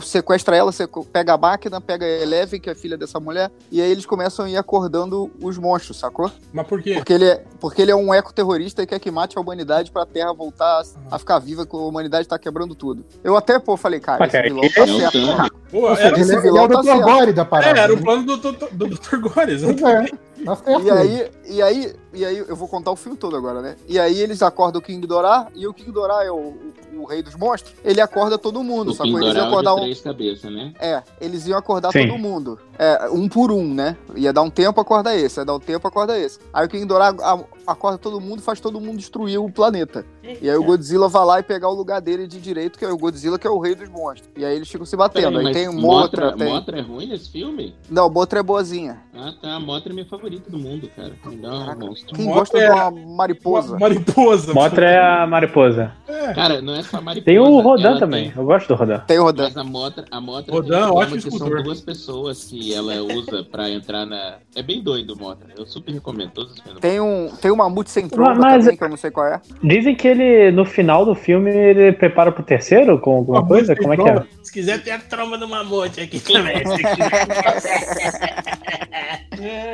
sequestra 0.02 0.56
ela, 0.56 0.72
você 0.72 0.88
pega 1.12 1.34
a 1.34 1.38
máquina, 1.38 1.82
pega 1.82 2.06
a 2.06 2.10
Eleven, 2.10 2.60
que 2.60 2.70
é 2.70 2.76
filha 2.76 2.96
dessa 2.96 3.20
mulher, 3.20 3.50
e 3.72 3.82
aí 3.82 3.90
eles 3.90 4.06
começam 4.06 4.46
a 4.46 4.50
ir 4.50 4.58
acordando 4.58 5.32
os 5.42 5.58
monstros, 5.58 5.98
sacou? 5.98 6.32
Mas 6.54 6.68
por 6.68 6.82
quê? 6.82 6.94
Porque 6.96 7.14
ele 7.14 7.26
é, 7.26 7.44
porque 7.60 7.82
ele 7.82 7.92
é 7.92 7.96
um 7.96 8.14
ecoterrorista 8.14 8.84
e 8.84 8.88
quer 8.88 9.00
que 9.00 9.10
mate 9.10 9.38
a 9.38 9.42
humanidade 9.42 9.92
pra 9.92 10.06
Terra 10.06 10.32
voltar 10.32 10.82
a, 11.10 11.16
a 11.16 11.20
ficar 11.20 11.40
viva, 11.40 11.66
que 11.66 11.76
a 11.76 11.80
humanidade 11.80 12.28
tá 12.28 12.38
quebrando 12.38 12.76
tudo. 12.76 13.04
Eu 13.24 13.36
até, 13.36 13.58
pô, 13.58 13.76
falei, 13.76 14.00
cara, 14.00 14.20
Mas, 14.20 14.34
esse 14.34 14.38
cara, 14.38 14.48
vilão 14.48 14.70
tá 14.70 14.82
é 14.82 14.84
o 14.84 15.00
certo. 15.00 15.12
Thanos. 15.14 15.50
Pô, 15.72 15.90
era, 15.90 16.20
esse 16.20 16.36
é 16.36 16.42
vilão 16.42 16.66
o 16.66 16.68
tá 16.68 16.82
Dr. 16.82 16.86
certo. 16.86 17.02
Gore 17.04 17.34
da 17.34 17.46
parada. 17.46 17.80
é, 17.80 17.84
era 17.84 17.94
o 17.94 17.96
né? 17.96 18.02
plano 18.02 18.26
do, 18.26 18.38
do, 18.38 18.52
do, 18.52 18.68
do 18.72 18.88
Dr. 18.88 19.18
Gore, 19.18 19.52
exatamente. 19.52 20.14
é, 20.14 20.29
tá 20.46 20.56
certo. 20.56 20.86
E 20.86 20.92
aí, 20.92 21.32
e 21.48 21.62
aí, 21.62 21.96
e 22.14 22.26
aí, 22.26 22.38
eu 22.38 22.56
vou 22.56 22.68
contar 22.68 22.92
o 22.92 22.96
filme 22.96 23.18
todo 23.18 23.36
agora, 23.36 23.62
né? 23.62 23.76
E 23.88 24.00
aí 24.00 24.20
eles 24.20 24.42
acordam 24.42 24.80
o 24.80 24.84
King 24.84 25.06
Dorá, 25.06 25.48
e 25.56 25.68
o 25.68 25.74
King 25.74 25.92
Dorá 25.92 26.24
é 26.24 26.32
o, 26.32 26.36
o, 26.36 26.74
o 27.02 27.06
rei 27.06 27.22
dos 27.22 27.36
monstros. 27.36 27.76
Ele 27.84 28.02
acorda 28.02 28.38
todo 28.38 28.64
mundo, 28.64 28.92
O 28.92 28.94
sacou? 28.94 29.20
Eles 29.20 29.22
iam 29.22 29.30
Pindoral 29.34 29.48
acordar 29.48 29.74
de 29.76 29.78
um. 29.78 29.84
três 29.84 30.02
cabeças, 30.02 30.52
né? 30.52 30.74
É, 30.80 31.04
eles 31.20 31.48
iam 31.48 31.58
acordar 31.58 31.92
Sim. 31.92 32.08
todo 32.08 32.18
mundo. 32.18 32.60
É, 32.82 33.10
um 33.12 33.28
por 33.28 33.52
um, 33.52 33.74
né? 33.74 33.98
Ia 34.16 34.32
dar 34.32 34.42
um 34.42 34.50
tempo, 34.50 34.80
acorda 34.80 35.14
esse. 35.14 35.38
Ia 35.40 35.46
dar 35.46 35.54
um 35.56 35.60
tempo, 35.60 35.86
acorda 35.86 36.18
esse. 36.18 36.40
Aí 36.54 36.66
o 36.66 36.70
King 36.70 36.88
a- 36.94 37.40
acorda 37.68 37.98
todo 37.98 38.22
mundo, 38.22 38.42
faz 38.42 38.62
todo 38.62 38.80
mundo 38.80 38.96
destruir 38.98 39.38
o 39.38 39.52
planeta. 39.52 40.06
E 40.42 40.50
aí 40.50 40.56
o 40.56 40.64
Godzilla 40.64 41.08
vai 41.10 41.26
lá 41.26 41.40
e 41.40 41.44
pegar 41.44 41.68
o 41.70 41.74
lugar 41.74 42.00
dele 42.00 42.26
de 42.28 42.40
direito, 42.40 42.78
que 42.80 42.86
é 42.86 42.90
o 42.90 42.98
Godzilla, 42.98 43.38
que 43.40 43.46
é 43.48 43.50
o 43.50 43.60
rei 43.60 43.74
dos 43.76 43.90
monstros. 43.90 44.30
E 44.38 44.46
aí 44.46 44.56
eles 44.56 44.70
ficam 44.70 44.86
se 44.86 44.96
batendo. 44.96 45.32
Peraí, 45.40 45.48
aí 45.48 45.54
tem 45.54 45.68
o 45.68 45.74
Mothra, 45.74 46.26
Motra, 46.28 46.38
tem... 46.46 46.54
Mothra 46.54 46.78
é 46.78 46.82
ruim 46.82 47.08
nesse 47.08 47.30
filme? 47.32 47.76
Não, 47.90 48.08
o 48.08 48.10
Motra 48.12 48.40
é 48.40 48.44
boazinha. 48.44 49.02
Ah, 49.14 49.34
tá. 49.42 49.56
A 49.56 49.60
Mothra 49.60 49.92
é 49.92 49.94
minha 49.96 50.06
favorita 50.06 50.50
do 50.50 50.58
mundo, 50.58 50.90
cara. 50.96 51.14
Me 51.26 51.36
dá 51.36 51.50
um 51.54 51.60
Caraca. 51.60 51.86
monstro. 51.86 52.16
Quem 52.16 52.26
Motra 52.26 52.40
gosta 52.42 52.58
é- 52.60 52.66
de 52.68 52.72
uma 52.72 52.92
mariposa? 53.18 53.70
Uma 53.72 53.80
Mariposa. 53.80 54.54
Motra 54.54 54.86
é 54.90 55.00
a 55.00 55.28
mariposa. 55.28 55.92
Cara, 56.36 56.62
não 56.62 56.76
é 56.76 56.84
só 56.84 56.98
a 56.98 57.02
mariposa. 57.02 57.26
Tem 57.26 57.40
o 57.40 57.60
Rodan 57.60 57.98
também. 58.00 58.30
tem- 58.30 58.38
Eu 58.40 58.46
gosto 58.46 58.68
do 58.68 58.76
Rodan. 58.76 59.00
Tem 59.00 59.20
o 59.20 59.24
Rodan. 59.24 59.44
Mas 59.44 59.58
a 59.58 59.64
Motra, 59.64 60.06
a 60.12 60.22
Motra 60.22 60.54
Rodan, 60.54 60.68
tem 60.70 60.78
um 60.78 60.88
problema 60.88 60.94
ótimo 61.02 61.22
que 61.22 61.28
escultor. 61.28 61.56
são 61.58 61.64
duas 61.64 61.82
pessoas 61.82 62.44
que 62.46 62.69
ela 62.74 63.02
usa 63.02 63.44
pra 63.44 63.70
entrar 63.70 64.06
na... 64.06 64.38
É 64.56 64.62
bem 64.62 64.82
doido 64.82 65.14
o 65.14 65.18
Motra. 65.20 65.48
Eu 65.58 65.66
super 65.66 65.92
recomendo 65.92 66.32
todos 66.32 66.54
os 66.54 66.60
filmes. 66.60 66.80
Tem 66.82 67.00
um, 67.00 67.30
tem 67.42 67.52
um 67.52 67.56
mamute 67.56 67.90
sem 67.90 68.08
tromba 68.08 68.36
Mas- 68.36 68.64
também, 68.64 68.78
que 68.78 68.84
eu 68.84 68.90
não 68.90 68.98
sei 68.98 69.12
qual 69.12 69.28
é. 69.28 69.42
Dizem 69.64 69.96
que 69.96 70.08
ele, 70.08 70.52
no 70.52 70.66
final 70.66 71.06
do 71.06 71.16
filme, 71.16 71.50
ele 71.52 71.92
prepara 71.94 72.32
pro 72.32 72.44
terceiro 72.44 73.00
com 73.00 73.18
alguma 73.18 73.46
coisa? 73.46 73.76
Como 73.76 73.94
é 73.94 73.98
que 73.98 74.10
é? 74.10 74.24
Se 74.50 74.54
quiser, 74.54 74.82
tem 74.84 74.92
a 74.92 74.98
tromba 74.98 75.38
do 75.38 75.48
mamute 75.48 76.02
aqui 76.02 76.20
também. 76.26 76.64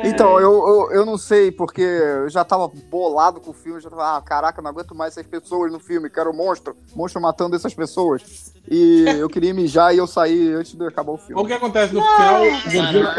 Então, 0.04 0.38
eu, 0.38 0.52
eu, 0.52 0.90
eu 0.92 1.06
não 1.06 1.16
sei, 1.16 1.50
porque 1.50 1.80
eu 1.80 2.28
já 2.28 2.44
tava 2.44 2.68
bolado 2.68 3.40
com 3.40 3.52
o 3.52 3.54
filme, 3.54 3.80
já 3.80 3.88
tava, 3.88 4.16
ah, 4.18 4.20
caraca, 4.20 4.60
não 4.60 4.70
aguento 4.70 4.94
mais 4.94 5.16
essas 5.16 5.26
pessoas 5.26 5.72
no 5.72 5.80
filme, 5.80 6.10
quero 6.10 6.32
monstro, 6.34 6.76
monstro 6.94 7.22
matando 7.22 7.56
essas 7.56 7.72
pessoas. 7.72 8.52
E 8.70 9.04
eu 9.18 9.28
queria 9.28 9.54
mijar 9.54 9.94
e 9.94 9.98
eu 9.98 10.06
saí 10.06 10.52
antes 10.52 10.74
de 10.74 10.86
acabar 10.86 11.12
o 11.12 11.16
filme. 11.16 11.40
O 11.40 11.46
que 11.46 11.54
acontece 11.54 11.94
no 11.94 12.02
final? 12.02 12.42
o 12.42 12.50
Godzilla... 12.50 13.14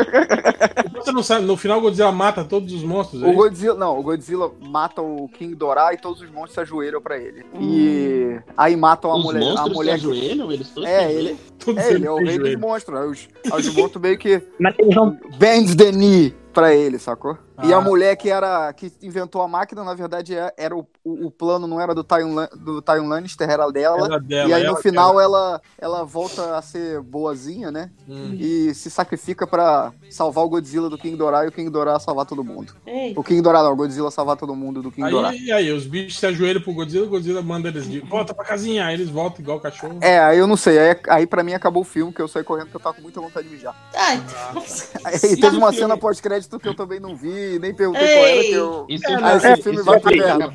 Você 0.95 1.11
não 1.11 1.23
sabe, 1.23 1.45
no 1.45 1.57
final 1.57 1.79
o 1.79 1.81
Godzilla 1.81 2.11
mata 2.11 2.43
todos 2.43 2.71
os 2.73 2.83
monstros, 2.83 3.23
é 3.23 3.27
O? 3.27 3.33
Godzilla, 3.33 3.75
não, 3.75 3.97
o 3.97 4.03
Godzilla 4.03 4.51
mata 4.61 5.01
o 5.01 5.27
King 5.29 5.55
Dorá 5.55 5.93
e 5.93 5.97
todos 5.97 6.21
os 6.21 6.29
monstros 6.29 6.53
se 6.53 6.59
ajoelham 6.61 7.01
pra 7.01 7.17
ele. 7.17 7.45
E 7.59 8.39
aí 8.55 8.75
matam 8.75 9.11
a 9.11 9.17
Os 9.17 9.23
mulher. 9.23 9.41
A 9.41 9.45
monstros 9.45 9.73
mulher 9.73 9.99
se 9.99 10.05
ajoelham? 10.05 10.51
Eles 10.51 10.69
todos 10.69 10.89
É, 10.89 11.11
ele, 11.11 11.29
ajoelham? 11.29 11.37
Todos 11.59 11.83
é, 11.83 11.93
ele 11.93 12.05
é 12.05 12.11
o 12.11 12.17
rei 12.17 12.37
dos 12.37 12.55
monstros. 12.55 12.99
Aí 12.99 13.07
Os, 13.07 13.29
aí 13.51 13.59
os 13.61 13.75
monstros 13.75 14.01
meio 14.01 14.17
que 14.17 14.41
Mas 14.59 14.75
eles 14.79 14.95
não. 14.95 15.17
bends 15.37 15.75
the 15.75 15.91
knee 15.91 16.33
pra 16.53 16.73
ele, 16.73 16.97
sacou? 16.99 17.37
E 17.63 17.73
Ah. 17.73 17.77
a 17.77 17.81
mulher 17.81 18.15
que 18.15 18.29
era 18.29 18.71
que 18.73 18.91
inventou 19.01 19.41
a 19.41 19.47
máquina, 19.47 19.83
na 19.83 19.93
verdade, 19.93 20.35
é- 20.35 20.53
era 20.57 20.75
o, 20.75 20.87
o, 21.03 21.27
o 21.27 21.31
plano 21.31 21.65
não 21.67 21.81
era 21.81 21.95
do 21.95 22.03
Tyrion, 22.03 22.35
do 22.55 22.81
Tyrion 22.81 23.07
Lannister, 23.07 23.49
era 23.49 23.69
dela. 23.71 24.05
Era 24.05 24.19
dela, 24.19 24.49
e 24.49 24.53
aí 24.53 24.63
no 24.63 24.69
ela- 24.69 24.81
final 24.81 25.19
ela, 25.19 25.61
ela 25.79 26.03
volta 26.03 26.55
a 26.55 26.61
ser 26.61 27.01
boazinha, 27.01 27.71
né? 27.71 27.89
Hum. 28.07 28.35
E 28.39 28.73
se 28.75 28.89
sacrifica 28.91 29.47
pra 29.47 29.91
salvar 30.09 30.43
o 30.45 30.49
Godzilla 30.49 30.89
do 30.89 30.97
King 30.97 31.15
Dorá 31.17 31.45
e 31.45 31.47
o 31.47 31.51
King 31.51 31.69
Dorá 31.69 31.99
salvar 31.99 32.25
todo 32.25 32.43
mundo. 32.43 32.73
Ei, 32.85 33.13
O 33.17 33.23
King 33.23 33.41
Dorá 33.41 33.63
não, 33.63 33.73
o 33.73 33.75
Godzilla 33.75 34.11
salvar 34.11 34.37
todo 34.37 34.55
mundo 34.55 34.81
do 34.83 34.91
King 34.91 35.09
Dorá. 35.09 35.29
Aí, 35.29 35.39
e 35.45 35.51
aí, 35.51 35.71
os 35.71 35.85
bichos 35.85 36.19
se 36.19 36.25
ajoelham 36.27 36.61
pro 36.61 36.73
Godzilla, 36.73 37.05
o 37.05 37.09
Godzilla 37.09 37.41
manda 37.41 37.69
eles 37.69 37.89
de 37.89 37.99
volta 38.01 38.33
pra 38.33 38.45
casinha, 38.45 38.85
aí 38.85 38.93
eles 38.93 39.09
voltam 39.09 39.41
igual 39.41 39.59
cachorro. 39.59 39.97
É, 40.01 40.19
aí 40.19 40.37
eu 40.37 40.45
não 40.47 40.55
sei. 40.57 40.77
Aí, 40.77 40.99
aí 41.09 41.27
pra 41.27 41.43
mim 41.43 41.53
acabou 41.53 41.81
o 41.81 41.85
filme, 41.85 42.13
que 42.13 42.21
eu 42.21 42.27
saí 42.27 42.43
correndo 42.43 42.65
porque 42.65 42.77
eu 42.77 42.81
tava 42.81 42.95
com 42.95 43.01
muita 43.01 43.19
vontade 43.19 43.47
de 43.47 43.55
mijar. 43.55 43.75
ah, 43.95 44.13
então. 44.15 44.63
Aí 45.05 45.17
Sim, 45.17 45.35
teve 45.39 45.57
uma 45.57 45.73
cena 45.73 45.97
pós-crédito 45.97 46.59
que 46.59 46.67
eu 46.67 46.75
também 46.75 46.99
não 46.99 47.15
vi, 47.15 47.46
nem 47.59 47.73
perguntei 47.73 48.07
qual 48.09 48.27
era, 48.27 48.43
que 48.43 48.53
eu. 48.53 48.85
Isso 48.89 49.05
Ah, 49.23 49.35
esse 49.37 49.61
filme 49.61 49.81
vai 49.81 49.99
pro 49.99 50.15
Léo. 50.15 50.49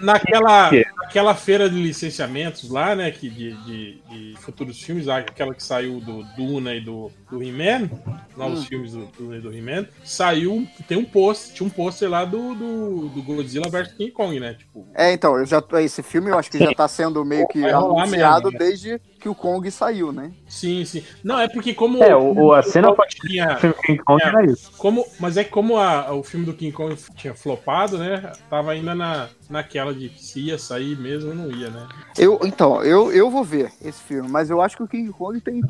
Naquela, 0.00 0.70
naquela 0.98 1.34
feira 1.34 1.70
de 1.70 1.76
licenciamentos 1.76 2.68
lá, 2.70 2.94
né, 2.94 3.10
que 3.10 3.28
de, 3.30 3.52
de- 3.64 4.00
de 4.08 4.34
futuros 4.40 4.80
filmes, 4.82 5.06
lá, 5.06 5.18
aquela 5.18 5.54
que 5.54 5.62
saiu 5.62 6.00
do 6.00 6.22
Duna 6.36 6.74
e 6.74 6.80
do, 6.80 7.10
do 7.30 7.42
He-Man, 7.42 7.88
novos 8.36 8.60
Hum. 8.60 8.66
filmes 8.66 8.92
do 8.92 9.06
Duna 9.18 9.36
e 9.36 9.40
do 9.40 9.52
He-Man, 9.54 9.86
saiu, 10.04 10.66
tem 10.88 10.98
um 10.98 11.04
post, 11.04 11.54
tinha 11.54 11.66
um 11.66 11.70
pôster 11.70 12.10
lá 12.10 12.24
do, 12.24 12.54
do, 12.54 13.08
do 13.08 13.22
Godzilla 13.22 13.68
vs 13.70 13.92
King 13.94 14.10
Kong, 14.10 14.38
né, 14.40 14.54
tipo, 14.54 14.86
É, 14.94 15.12
então, 15.12 15.38
eu 15.38 15.46
já, 15.46 15.62
esse 15.80 16.02
filme 16.02 16.30
eu 16.30 16.38
acho 16.38 16.50
que 16.50 16.58
já 16.58 16.72
tá 16.74 16.88
sendo 16.88 17.24
meio 17.24 17.46
que 17.48 17.64
anunciado 17.64 18.50
mesmo, 18.50 18.58
né? 18.58 18.58
desde 18.58 18.98
que 18.98 19.15
que 19.26 19.28
o 19.30 19.34
Kong 19.34 19.68
saiu, 19.72 20.12
né? 20.12 20.30
Sim, 20.48 20.84
sim. 20.84 21.02
Não, 21.24 21.40
é 21.40 21.48
porque 21.48 21.74
como. 21.74 22.00
É, 22.02 22.14
o, 22.14 22.32
o- 22.32 22.52
a 22.52 22.62
cena 22.62 22.92
Kong 22.94 23.08
tinha- 23.08 23.56
filme 23.56 23.74
King 23.84 23.98
Kong 24.04 24.22
é, 24.22 24.28
era 24.28 24.44
isso. 24.46 24.70
Como, 24.78 25.04
mas 25.18 25.36
é 25.36 25.42
que 25.42 25.50
como 25.50 25.76
a- 25.76 26.12
o 26.14 26.22
filme 26.22 26.46
do 26.46 26.52
King 26.54 26.70
Kong 26.70 26.94
tinha 27.16 27.34
flopado, 27.34 27.98
né? 27.98 28.30
Tava 28.48 28.70
ainda 28.70 28.94
na, 28.94 29.28
naquela 29.50 29.92
de 29.92 30.10
se 30.16 30.40
ia 30.46 30.58
sair 30.58 30.96
mesmo 30.96 31.30
ou 31.30 31.34
não 31.34 31.50
ia, 31.50 31.68
né? 31.70 31.86
Eu, 32.16 32.38
então, 32.44 32.82
eu, 32.84 33.12
eu 33.12 33.28
vou 33.28 33.42
ver 33.42 33.72
esse 33.84 34.00
filme, 34.02 34.28
mas 34.30 34.48
eu 34.48 34.60
acho 34.62 34.76
que 34.76 34.82
o 34.84 34.88
King 34.88 35.10
Kong 35.10 35.40
tem 35.40 35.60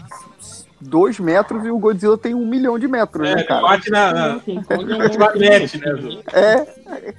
dois 0.81 1.19
metros 1.19 1.65
e 1.65 1.71
o 1.71 1.79
Godzilla 1.79 2.19
tem 2.19 2.35
um 2.35 2.47
milhão 2.47 2.79
de 2.79 2.87
metros, 2.87 3.23
né, 3.29 3.41
É, 3.41 3.45
cara? 3.45 3.63
bate 3.63 3.91
na. 3.91 4.13
na 4.13 4.35
bate 4.69 5.19
na 5.19 5.35
net, 5.35 5.79
né? 5.79 5.93
do- 5.95 6.23
É, 6.33 6.67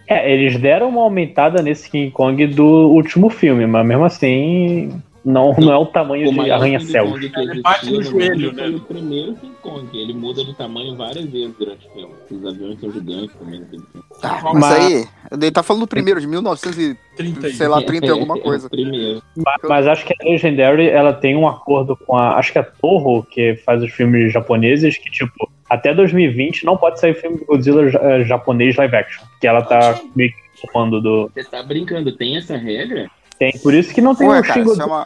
É, 0.07 0.31
eles 0.33 0.59
deram 0.61 0.87
uma 0.89 1.01
aumentada 1.01 1.61
nesse 1.61 1.89
King 1.89 2.11
Kong 2.11 2.45
do 2.47 2.63
último 2.63 3.29
filme, 3.29 3.65
mas 3.65 3.85
mesmo 3.85 4.05
assim, 4.05 5.01
não, 5.27 5.53
não 5.59 5.71
é 5.73 5.77
o 5.77 5.85
tamanho 5.85 6.29
O 6.29 6.33
de 6.43 6.49
arranha-céu. 6.51 7.15
Ele 7.17 7.61
bate 7.61 7.85
no 7.91 7.99
existiu 7.99 8.19
joelho, 8.19 8.53
né? 8.53 8.63
Foi 8.63 8.75
o 8.75 8.79
primeiro 8.79 9.35
King 9.35 9.55
Kong. 9.61 9.87
Ele 9.93 10.13
muda 10.13 10.43
de 10.45 10.53
tamanho 10.55 10.95
várias 10.95 11.25
vezes 11.25 11.53
durante 11.59 11.85
o 11.87 11.91
filme. 11.91 12.13
Os 12.31 12.45
aviões 12.45 12.79
são 12.79 12.91
gigantes 12.91 13.35
também 13.37 13.65
filme. 13.65 13.85
tá, 14.21 14.39
mas, 14.43 14.53
Mas- 14.55 14.85
aí, 14.85 15.07
ele 15.33 15.51
tá 15.51 15.61
falando 15.61 15.81
do 15.81 15.87
primeiro, 15.87 16.21
de 16.21 16.27
1900 16.27 16.77
e, 16.79 16.97
30 17.17 17.49
sei 17.51 17.67
lá, 17.67 17.81
30 17.81 18.05
e 18.05 18.09
alguma 18.11 18.37
É, 18.37 18.41
coisa. 18.41 18.67
o 18.67 18.69
primeiro. 18.69 19.21
Ma- 19.35 19.55
Mas 19.67 19.85
acho 19.87 20.05
que 20.05 20.13
a 20.13 20.29
Legendary 20.29 20.87
ela 20.87 21.11
tem 21.13 21.35
um 21.35 21.47
acordo 21.47 21.95
com 21.97 22.15
a. 22.15 22.37
Acho 22.37 22.53
que 22.53 22.59
a 22.59 22.63
Toho, 22.63 23.23
que 23.23 23.55
faz 23.65 23.83
os 23.83 23.91
filmes 23.91 24.31
japoneses, 24.31 24.97
que 24.97 25.11
tipo, 25.11 25.49
até 25.69 25.93
2020 25.93 26.63
não 26.65 26.77
pode 26.77 26.99
sair 26.99 27.13
filme 27.13 27.37
de 27.39 27.43
Godzilla 27.45 27.83
eh, 27.89 28.23
japonês 28.23 28.77
live 28.77 28.95
action. 28.95 29.25
Que 29.41 29.47
ela 29.47 29.61
tá 29.61 29.99
meio 30.15 30.31
que 30.31 30.67
tomando 30.71 31.01
do. 31.01 31.29
Você 31.35 31.43
tá 31.43 31.61
brincando, 31.63 32.11
tem 32.15 32.37
essa 32.37 32.55
regra? 32.55 33.09
Tem, 33.39 33.51
por 33.59 33.73
isso 33.73 33.93
que 33.93 34.01
não 34.01 34.15
tem 34.15 34.27
Ué, 34.27 34.39
o 34.39 34.43
cara, 34.43 34.63
chama, 34.75 35.05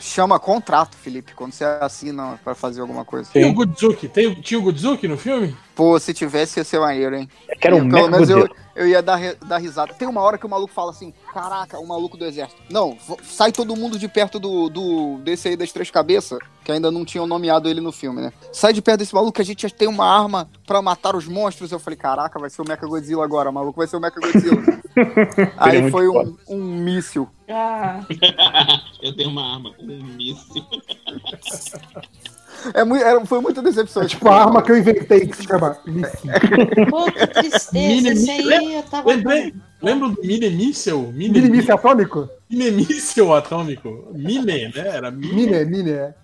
chama 0.00 0.38
contrato, 0.38 0.96
Felipe, 0.96 1.32
quando 1.34 1.52
você 1.52 1.64
assina 1.64 2.38
pra 2.42 2.54
fazer 2.54 2.80
alguma 2.80 3.04
coisa. 3.04 3.30
Tem 3.32 3.44
o 3.44 3.52
Godzuki. 3.54 4.08
Tem, 4.08 4.26
o- 4.26 4.34
tinha 4.34 4.58
o 4.58 4.62
Godzuki 4.62 5.06
no 5.06 5.16
filme? 5.16 5.56
Pô, 5.80 5.98
se 5.98 6.12
tivesse 6.12 6.60
ia 6.60 6.64
ser 6.64 6.78
maneiro, 6.78 7.16
hein? 7.16 7.26
Eu 7.48 7.58
quero 7.58 7.76
um 7.78 7.88
Pelo 7.88 8.10
menos 8.10 8.28
eu, 8.28 8.46
eu 8.76 8.86
ia 8.86 9.00
dar, 9.00 9.18
dar 9.36 9.56
risada. 9.56 9.94
Tem 9.94 10.06
uma 10.06 10.20
hora 10.20 10.36
que 10.36 10.44
o 10.44 10.48
maluco 10.48 10.70
fala 10.74 10.90
assim: 10.90 11.10
Caraca, 11.32 11.78
o 11.78 11.88
maluco 11.88 12.18
do 12.18 12.26
exército. 12.26 12.60
Não, 12.68 12.98
sai 13.22 13.50
todo 13.50 13.74
mundo 13.74 13.98
de 13.98 14.06
perto 14.06 14.38
do, 14.38 14.68
do 14.68 15.16
desse 15.24 15.48
aí 15.48 15.56
das 15.56 15.72
três 15.72 15.90
cabeças, 15.90 16.38
que 16.62 16.70
ainda 16.70 16.90
não 16.90 17.02
tinham 17.02 17.26
nomeado 17.26 17.66
ele 17.66 17.80
no 17.80 17.92
filme, 17.92 18.20
né? 18.20 18.30
Sai 18.52 18.74
de 18.74 18.82
perto 18.82 18.98
desse 18.98 19.14
maluco 19.14 19.32
que 19.32 19.40
a 19.40 19.44
gente 19.44 19.62
já 19.62 19.70
tem 19.70 19.88
uma 19.88 20.04
arma 20.04 20.50
pra 20.66 20.82
matar 20.82 21.16
os 21.16 21.26
monstros. 21.26 21.72
Eu 21.72 21.78
falei: 21.78 21.96
Caraca, 21.96 22.38
vai 22.38 22.50
ser 22.50 22.60
o 22.60 22.68
Mecha 22.68 22.86
Godzilla 22.86 23.24
agora, 23.24 23.50
maluco, 23.50 23.78
vai 23.78 23.86
ser 23.86 23.96
o 23.96 24.00
Mecha 24.00 24.20
Godzilla. 24.20 24.62
aí 25.56 25.80
muito 25.80 25.92
foi 25.92 26.08
um, 26.10 26.36
um 26.46 26.58
míssil. 26.58 27.26
Ah, 27.48 28.04
Eu 29.00 29.16
tenho 29.16 29.30
uma 29.30 29.54
arma 29.54 29.72
com 29.72 29.82
um 29.84 30.04
míssil. 30.04 30.62
É 32.74 32.84
muito, 32.84 33.04
era- 33.04 33.24
foi 33.26 33.40
muita 33.40 33.62
decepção. 33.62 34.02
É 34.02 34.06
tipo 34.06 34.28
a 34.28 34.42
arma 34.42 34.62
que 34.62 34.70
eu 34.72 34.78
inventei 34.78 35.26
que 35.26 35.36
se 35.36 35.44
chama 35.44 35.78
pô, 36.90 37.10
que 37.12 37.26
tristeza. 37.26 38.08
Esse 38.12 38.30
aí 38.30 38.74
eu 38.74 38.82
tava. 38.84 39.08
Lembrei, 39.08 39.54
lembra 39.82 40.08
do 40.08 40.20
Mini 40.22 40.50
Missile? 40.50 41.12
Mini 41.12 41.40
míssil 41.48 41.74
atômico? 41.74 42.28
Mini 42.48 42.70
Missile 42.70 43.32
atômico. 43.32 44.08
Mine, 44.12 44.68
né? 44.68 44.72
Era 44.76 45.10
Mine. 45.10 45.34
Mini, 45.34 45.64
mini, 45.64 45.90
é. 45.90 46.14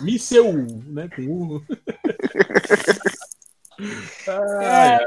Missile, 0.00 0.66
né? 0.88 1.08
Com 1.14 1.22
U. 1.22 1.62
Ai, 4.28 4.94
ai. 4.94 4.98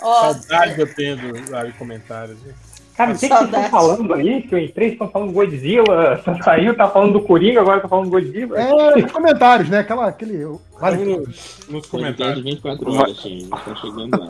Ó, 0.00 0.32
Saudade 0.32 0.80
eu 0.80 0.94
tenho 0.94 1.16
de 1.18 1.72
comentários. 1.78 2.40
né? 2.42 2.54
Cara, 2.98 3.12
o 3.12 3.14
que 3.16 3.28
que 3.28 3.32
vocês 3.32 3.44
estão 3.44 3.62
falando 3.70 4.12
aí? 4.12 4.42
Que 4.42 4.54
eu 4.56 4.58
entrei, 4.58 4.88
estão 4.88 5.08
falando 5.08 5.32
Godzilla, 5.32 6.20
saiu, 6.42 6.76
tá 6.76 6.90
falando 6.90 7.12
do 7.12 7.22
Coringa, 7.22 7.60
agora 7.60 7.80
tá 7.80 7.86
falando 7.86 8.10
Godzilla. 8.10 8.60
É, 8.60 9.00
nos 9.00 9.12
comentários, 9.12 9.68
né? 9.68 9.78
Aquela, 9.78 10.08
aquele. 10.08 10.44
Vale 10.80 11.24
nos 11.68 11.86
comentários. 11.86 12.38
de 12.38 12.42
24 12.42 12.92
horas, 12.92 13.16
Tim. 13.18 13.48
Tá 13.50 13.76
chegando 13.76 14.18
lá. 14.18 14.28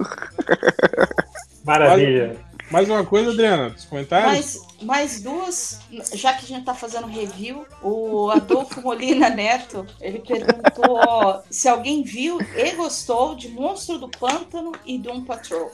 Maravilha. 1.65 2.37
Mais 2.71 2.87
uma 2.91 3.03
coisa, 3.03 3.31
Adriana, 3.31 3.71
dos 3.71 3.87
comentários? 3.87 4.31
mais, 4.31 4.61
mais 4.83 5.23
duas, 5.23 5.81
já 6.13 6.35
que 6.35 6.45
a 6.45 6.49
gente 6.49 6.67
tá 6.67 6.75
fazendo 6.75 7.07
review, 7.07 7.65
o 7.83 8.31
Adolfo 8.31 8.83
Molina 8.83 9.31
Neto, 9.35 9.87
ele 9.99 10.19
perguntou 10.19 11.43
se 11.49 11.67
alguém 11.67 12.03
viu 12.03 12.39
e 12.55 12.73
gostou 12.73 13.35
de 13.35 13.49
Monstro 13.49 13.99
do 13.99 14.09
Pântano 14.11 14.73
e 14.85 14.99
Doom 14.99 15.25
Patrol. 15.25 15.71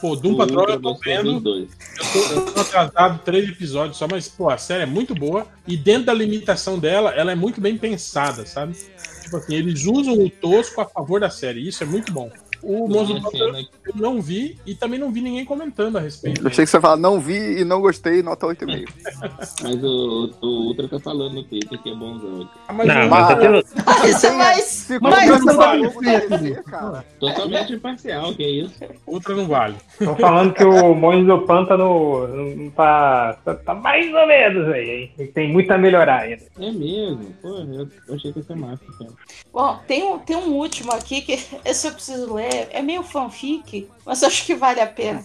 Pô, 0.00 0.14
Doom 0.14 0.36
Patrol 0.36 0.68
eu 0.70 0.80
tô 0.80 0.94
vendo. 0.98 1.28
Eu 1.28 1.68
tô, 2.12 2.18
eu 2.34 2.52
tô 2.52 2.60
atrasado 2.60 3.20
três 3.24 3.48
episódios 3.48 3.96
só, 3.96 4.06
mas, 4.08 4.28
pô, 4.28 4.48
a 4.48 4.56
série 4.56 4.84
é 4.84 4.86
muito 4.86 5.14
boa. 5.14 5.46
E 5.66 5.76
dentro 5.76 6.06
da 6.06 6.14
limitação 6.14 6.78
dela, 6.78 7.10
ela 7.10 7.32
é 7.32 7.34
muito 7.34 7.60
bem 7.60 7.76
pensada, 7.76 8.46
sabe? 8.46 8.76
Tipo 9.22 9.36
assim, 9.36 9.54
eles 9.54 9.84
usam 9.84 10.14
o 10.14 10.30
tosco 10.30 10.80
a 10.80 10.86
favor 10.86 11.20
da 11.20 11.30
série. 11.30 11.66
Isso 11.66 11.82
é 11.82 11.86
muito 11.86 12.12
bom. 12.12 12.30
O 12.62 12.88
Pântano 12.88 13.30
cena 13.30 13.58
eu 13.60 13.94
não 13.94 14.20
vi 14.20 14.58
e 14.66 14.74
também 14.74 14.98
não 14.98 15.10
vi 15.10 15.20
ninguém 15.20 15.44
comentando 15.44 15.96
a 15.96 16.00
respeito. 16.00 16.42
Eu 16.42 16.48
achei 16.48 16.64
que 16.64 16.70
você 16.70 16.80
fala, 16.80 16.96
não 16.96 17.20
vi 17.20 17.60
e 17.60 17.64
não 17.64 17.80
gostei, 17.80 18.22
nota 18.22 18.46
8,5. 18.46 18.88
Mas 19.62 19.84
o, 19.84 20.30
o 20.40 20.46
Ultra 20.66 20.88
tá 20.88 20.98
falando 20.98 21.34
no 21.34 21.44
Twitter 21.44 21.80
que 21.82 21.90
é 21.90 21.94
bonzão. 21.94 22.48
Ah, 22.68 22.72
mas 22.72 22.86
Não, 22.86 23.08
mas 23.08 23.74
Mas 23.84 24.24
é 24.24 24.30
mais. 24.30 24.88
Não 24.88 25.00
pra 25.00 25.52
vale. 25.54 26.54
cara. 26.64 27.04
Totalmente 27.18 27.72
imparcial, 27.74 28.34
que 28.34 28.42
é 28.42 28.50
isso? 28.50 28.74
Outra 29.06 29.34
não 29.34 29.46
vale. 29.46 29.76
Estão 29.92 30.16
falando 30.16 30.54
que 30.54 30.64
o 30.64 30.94
Monstro 30.94 31.38
do 31.38 31.46
Pântano 31.46 32.28
não 32.28 32.70
tá, 32.70 33.38
tá, 33.44 33.54
tá 33.54 33.74
mais 33.74 34.06
ou 34.12 34.26
menos 34.26 34.68
aí, 34.72 35.12
hein? 35.18 35.30
Tem 35.34 35.52
muito 35.52 35.70
a 35.70 35.78
melhorar 35.78 36.22
ainda. 36.22 36.42
É 36.58 36.70
mesmo. 36.70 37.34
Pô, 37.40 37.48
eu 37.48 37.88
eu 38.08 38.14
achei 38.14 38.32
que 38.32 38.38
ia 38.38 38.44
ser 38.44 38.56
massa. 38.56 38.84
Cara. 38.98 39.10
Bom, 39.52 39.80
tem 39.86 40.02
um, 40.04 40.18
tem 40.18 40.36
um 40.36 40.54
último 40.54 40.92
aqui 40.92 41.20
que 41.20 41.32
esse 41.64 41.86
eu 41.86 41.92
preciso 41.92 42.34
ler. 42.34 42.47
É 42.70 42.82
meio 42.82 43.02
fanfic, 43.02 43.88
mas 44.04 44.22
acho 44.24 44.44
que 44.44 44.54
vale 44.54 44.80
a 44.80 44.86
pena. 44.86 45.24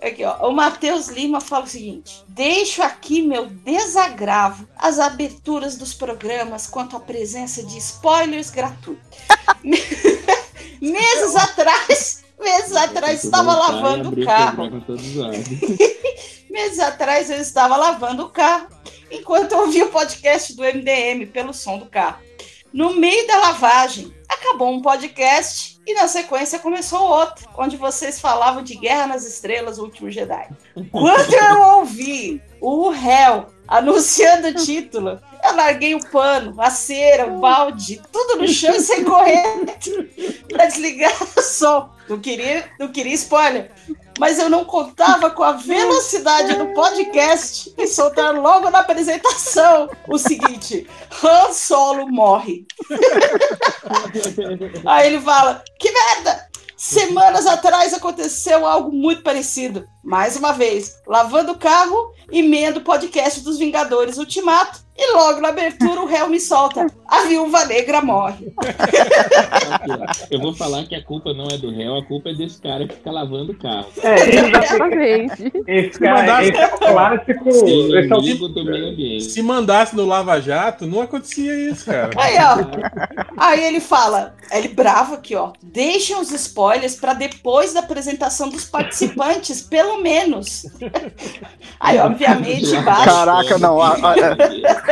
Aqui, 0.00 0.24
ó. 0.24 0.48
O 0.48 0.52
Matheus 0.52 1.08
Lima 1.08 1.40
fala 1.40 1.64
o 1.64 1.68
seguinte: 1.68 2.22
Deixo 2.28 2.82
aqui 2.82 3.22
meu 3.22 3.46
desagravo 3.46 4.68
às 4.76 4.98
aberturas 4.98 5.76
dos 5.76 5.94
programas 5.94 6.66
quanto 6.66 6.96
à 6.96 7.00
presença 7.00 7.62
de 7.62 7.78
spoilers 7.78 8.50
gratuitos. 8.50 9.06
meses 10.80 11.36
atrás, 11.36 12.24
meses 12.38 12.76
atrás, 12.76 13.24
estava 13.24 13.54
lavando 13.54 14.10
o 14.10 14.24
carro. 14.24 14.64
Meses 16.48 16.78
atrás 16.78 17.28
eu 17.28 17.36
estava 17.36 17.76
lavando 17.76 18.24
o 18.24 18.30
carro 18.30 18.68
enquanto 19.10 19.52
ouvia 19.52 19.84
o 19.84 19.90
podcast 19.90 20.54
do 20.54 20.62
MDM 20.62 21.26
pelo 21.26 21.52
som 21.52 21.76
do 21.76 21.84
carro. 21.84 22.18
No 22.72 22.94
meio 22.94 23.26
da 23.26 23.36
lavagem, 23.36 24.14
acabou 24.26 24.72
um 24.72 24.80
podcast 24.80 25.75
e 25.86 25.94
na 25.94 26.08
sequência 26.08 26.58
começou 26.58 27.00
outro, 27.00 27.48
onde 27.56 27.76
vocês 27.76 28.20
falavam 28.20 28.62
de 28.62 28.74
Guerra 28.74 29.06
nas 29.06 29.24
Estrelas, 29.24 29.78
o 29.78 29.84
último 29.84 30.10
Jedi. 30.10 30.48
Quando 30.90 31.32
eu 31.32 31.62
ouvi 31.78 32.42
o 32.60 32.90
réu 32.90 33.46
anunciando 33.68 34.48
o 34.48 34.54
título, 34.54 35.20
eu 35.48 35.56
larguei 35.56 35.94
o 35.94 36.10
pano, 36.10 36.54
a 36.60 36.70
cera, 36.70 37.26
o 37.26 37.38
balde, 37.38 38.00
tudo 38.12 38.40
no 38.40 38.48
chão 38.48 38.78
saí 38.80 39.04
correndo 39.04 39.72
para 40.48 40.66
desligar 40.66 41.12
o 41.36 41.42
som. 41.42 41.90
Não 42.08 42.20
queria, 42.20 42.70
não 42.78 42.88
queria 42.88 43.14
spoiler. 43.14 43.70
Mas 44.18 44.38
eu 44.38 44.48
não 44.48 44.64
contava 44.64 45.30
com 45.30 45.42
a 45.42 45.52
velocidade 45.52 46.54
do 46.54 46.72
podcast 46.72 47.74
e 47.76 47.86
soltar 47.86 48.34
logo 48.34 48.70
na 48.70 48.78
apresentação 48.78 49.90
o 50.08 50.16
seguinte: 50.16 50.88
Han 51.22 51.52
Solo 51.52 52.08
morre. 52.08 52.66
Aí 54.86 55.08
ele 55.08 55.20
fala: 55.20 55.62
Que 55.78 55.90
merda! 55.90 56.48
Semanas 56.76 57.46
atrás 57.46 57.94
aconteceu 57.94 58.66
algo 58.66 58.92
muito 58.92 59.22
parecido. 59.22 59.88
Mais 60.04 60.36
uma 60.36 60.52
vez, 60.52 61.00
lavando 61.06 61.52
o 61.52 61.58
carro, 61.58 62.12
emendo 62.30 62.80
o 62.80 62.84
podcast 62.84 63.40
dos 63.40 63.58
Vingadores 63.58 64.18
Ultimato 64.18 64.85
e 64.98 65.12
logo 65.14 65.40
na 65.40 65.48
abertura 65.48 66.00
o 66.00 66.06
réu 66.06 66.28
me 66.28 66.40
solta. 66.40 66.86
A 67.06 67.22
viúva 67.24 67.64
negra 67.66 68.00
morre. 68.02 68.52
Eu 70.30 70.40
vou 70.40 70.54
falar 70.54 70.84
que 70.84 70.94
a 70.94 71.02
culpa 71.02 71.32
não 71.32 71.46
é 71.46 71.56
do 71.58 71.70
réu, 71.70 71.96
a 71.96 72.04
culpa 72.04 72.30
é 72.30 72.34
desse 72.34 72.60
cara 72.60 72.86
que 72.86 72.94
fica 72.94 73.10
lavando 73.10 73.52
o 73.52 73.58
carro. 73.58 73.86
É, 74.02 74.14
Exatamente. 74.28 75.52
esse 75.68 75.98
cara 76.00 76.44
esse 76.44 76.56
é 76.56 76.66
o 76.66 76.78
clássico. 76.78 77.48
Esse 77.48 78.12
é 78.12 78.14
o 78.14 78.18
Inimigo 78.18 78.48
do 78.48 78.64
meio 78.64 78.88
ambiente. 78.88 79.24
Se 79.24 79.42
mandasse 79.42 79.94
no 79.94 80.04
Lava 80.04 80.40
Jato, 80.40 80.86
não 80.86 81.00
acontecia 81.02 81.54
isso, 81.70 81.86
cara. 81.86 82.10
Aí, 82.16 82.36
ó. 82.38 82.56
Aí 83.36 83.64
ele 83.64 83.80
fala, 83.80 84.34
ele 84.50 84.68
bravo 84.68 85.14
aqui, 85.14 85.34
ó. 85.36 85.52
Deixem 85.62 86.16
os 86.18 86.30
spoilers 86.32 86.96
para 86.96 87.12
depois 87.14 87.72
da 87.72 87.80
apresentação 87.80 88.48
dos 88.48 88.64
participantes, 88.64 89.60
pelo 89.62 90.00
menos. 90.02 90.66
Aí, 91.78 91.98
obviamente, 91.98 92.74
embaixo. 92.74 93.04
Caraca, 93.04 93.58
não. 93.58 93.80
a- 93.80 93.94
a- 93.94 94.12
a- 94.12 94.85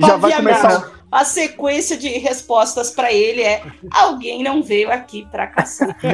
já 0.00 0.16
vai 0.16 0.32
começar. 0.32 0.90
A 1.14 1.24
sequência 1.24 1.96
de 1.96 2.08
respostas 2.18 2.90
pra 2.90 3.12
ele 3.12 3.42
é: 3.42 3.62
alguém 3.90 4.42
não 4.42 4.62
veio 4.62 4.90
aqui 4.90 5.26
pra 5.30 5.46
caçar. 5.46 5.96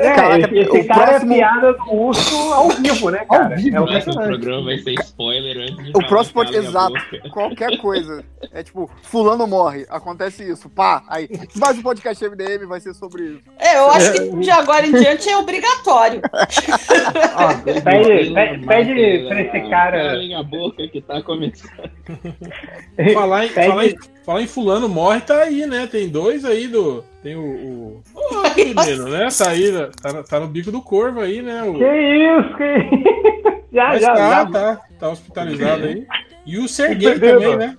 É, 0.00 0.14
Caraca, 0.14 0.46
esse, 0.54 0.58
esse 0.58 0.78
o 0.78 0.86
cara 0.86 1.06
próximo- 1.10 1.32
é 1.32 1.36
piada 1.36 1.72
do 1.72 1.92
urso 1.94 2.52
ao 2.52 2.68
vivo, 2.70 3.10
né, 3.10 3.24
cara? 3.28 3.56
vivo, 3.56 3.76
é 3.76 3.80
o 3.80 3.82
O 3.82 3.86
próximo 3.86 4.12
impressionante. 4.12 4.28
programa 4.40 4.64
vai 4.64 4.78
ser 4.78 4.92
spoiler 5.00 5.56
antes 5.58 5.84
de 5.84 5.90
O 5.90 6.06
próximo 6.06 6.34
pode. 6.34 6.56
Exato. 6.56 6.92
Boca. 6.92 7.30
Qualquer 7.30 7.78
coisa. 7.78 8.24
É 8.52 8.62
tipo, 8.62 8.90
fulano 9.02 9.46
morre. 9.46 9.86
Acontece 9.90 10.48
isso. 10.48 10.68
Pá. 10.70 11.02
Aí. 11.08 11.28
Mais 11.56 11.78
um 11.78 11.82
podcast 11.82 12.24
MDM 12.24 12.66
vai 12.66 12.80
ser 12.80 12.94
sobre 12.94 13.22
isso. 13.24 13.42
É, 13.58 13.76
eu 13.78 13.90
acho 13.90 14.12
que 14.12 14.36
de 14.38 14.50
agora 14.50 14.86
em 14.86 14.92
diante 14.92 15.28
é 15.28 15.36
obrigatório. 15.36 16.20
Ó, 17.36 17.54
pede, 17.82 18.32
pede, 18.34 18.66
pede 18.66 19.28
pra 19.28 19.40
esse 19.42 19.70
cara. 19.70 19.98
Calem 20.10 20.34
a 20.34 20.42
boca 20.42 20.86
que 20.88 21.00
tá 21.00 21.20
começando. 21.22 21.90
Falar 23.14 23.46
em, 23.46 23.48
Pede- 23.58 23.68
falar, 23.68 23.86
em, 23.86 23.94
falar 24.24 24.42
em 24.42 24.46
fulano 24.46 24.88
morre, 24.88 25.20
tá 25.20 25.42
aí, 25.42 25.66
né? 25.66 25.86
Tem 25.86 26.08
dois 26.08 26.44
aí 26.44 26.66
do. 26.68 27.04
Tem 27.22 27.34
o. 27.36 27.40
o... 27.42 28.02
Menino, 28.56 29.08
né? 29.08 29.28
Tá 29.36 29.50
aí, 29.50 29.72
tá, 30.02 30.12
no- 30.12 30.24
tá 30.24 30.40
no 30.40 30.46
bico 30.46 30.70
do 30.72 30.80
corvo 30.82 31.20
aí, 31.20 31.42
né? 31.42 31.62
O... 31.64 31.74
Que 31.74 31.84
isso, 31.84 32.56
que 32.56 32.64
isso? 32.64 33.58
Já, 33.70 33.88
Mas 33.88 34.00
já, 34.00 34.14
tá, 34.14 34.30
já. 34.30 34.46
tá, 34.46 34.80
tá 34.98 35.08
hospitalizado 35.10 35.84
aí. 35.84 36.06
E 36.46 36.56
o 36.58 36.66
Serguei 36.66 37.18
também, 37.20 37.54
né? 37.54 37.76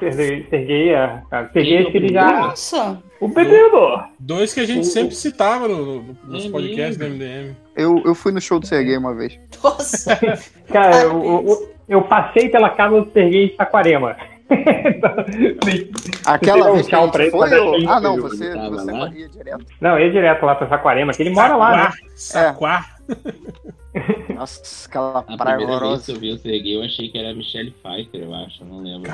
Serguei, 0.00 0.44
Serguei, 0.50 0.90
é. 0.92 1.22
Serguei, 1.52 1.84
que 1.90 1.96
ele 1.98 2.12
já. 2.12 2.32
Nossa, 2.48 3.00
O 3.20 3.30
Pedro! 3.30 4.02
Dois 4.18 4.52
que 4.52 4.58
a 4.60 4.66
gente 4.66 4.80
O- 4.80 4.84
sempre 4.84 5.14
citava 5.14 5.68
no, 5.68 5.84
no- 6.02 6.16
nos 6.26 6.46
É 6.46 6.50
podcasts 6.50 6.96
do. 6.96 7.04
MDM. 7.04 7.54
Eu, 7.76 8.02
eu 8.04 8.14
fui 8.14 8.32
no 8.32 8.40
show 8.40 8.58
do 8.58 8.66
Serguei 8.66 8.96
uma 8.96 9.14
vez. 9.14 9.38
nossa. 9.62 10.18
Cara, 10.72 11.02
eu, 11.02 11.22
eu, 11.46 11.72
eu 11.88 12.02
passei 12.02 12.48
pela 12.48 12.70
casa 12.70 13.00
do 13.00 13.12
Serguei 13.12 13.44
em 13.46 13.56
Saquarema. 13.56 14.16
Aquela 16.26 16.64
dá 16.64 16.70
um 16.70 16.74
vez 16.74 16.86
que 16.86 16.94
a 16.94 16.98
tchau 16.98 17.04
gente 17.06 17.12
pra 17.12 17.22
ele, 17.22 17.30
foi. 17.30 17.54
eu- 17.58 17.90
Ah, 17.90 18.00
não, 18.00 18.16
você, 18.20 18.52
você 18.54 18.90
lá? 18.92 19.10
ia 19.14 19.28
direto. 19.28 19.64
Não, 19.80 19.98
eu 19.98 20.06
ia 20.06 20.12
direto 20.12 20.44
lá 20.46 20.54
pra 20.54 20.68
Saquarema, 20.68 21.12
que 21.12 21.22
ele 21.22 21.30
mora 21.30 21.56
lá, 21.56 21.76
né? 21.76 21.90
Saquá. 22.14 22.86
Nossa, 24.36 24.62
aquela 24.88 25.18
A 25.26 25.36
praia 25.36 25.56
primeira 25.56 25.80
vez 25.80 26.04
que 26.06 26.12
horrorosa. 26.12 26.12
eu 26.12 26.20
vi 26.20 26.32
o 26.32 26.38
Serguei, 26.38 26.76
eu 26.76 26.82
achei 26.84 27.08
que 27.08 27.18
era 27.18 27.30
a 27.32 27.34
Michelle 27.34 27.72
Pfeiffer, 27.82 28.20
eu 28.22 28.32
acho, 28.34 28.64
não 28.64 28.78
lembro. 28.82 29.10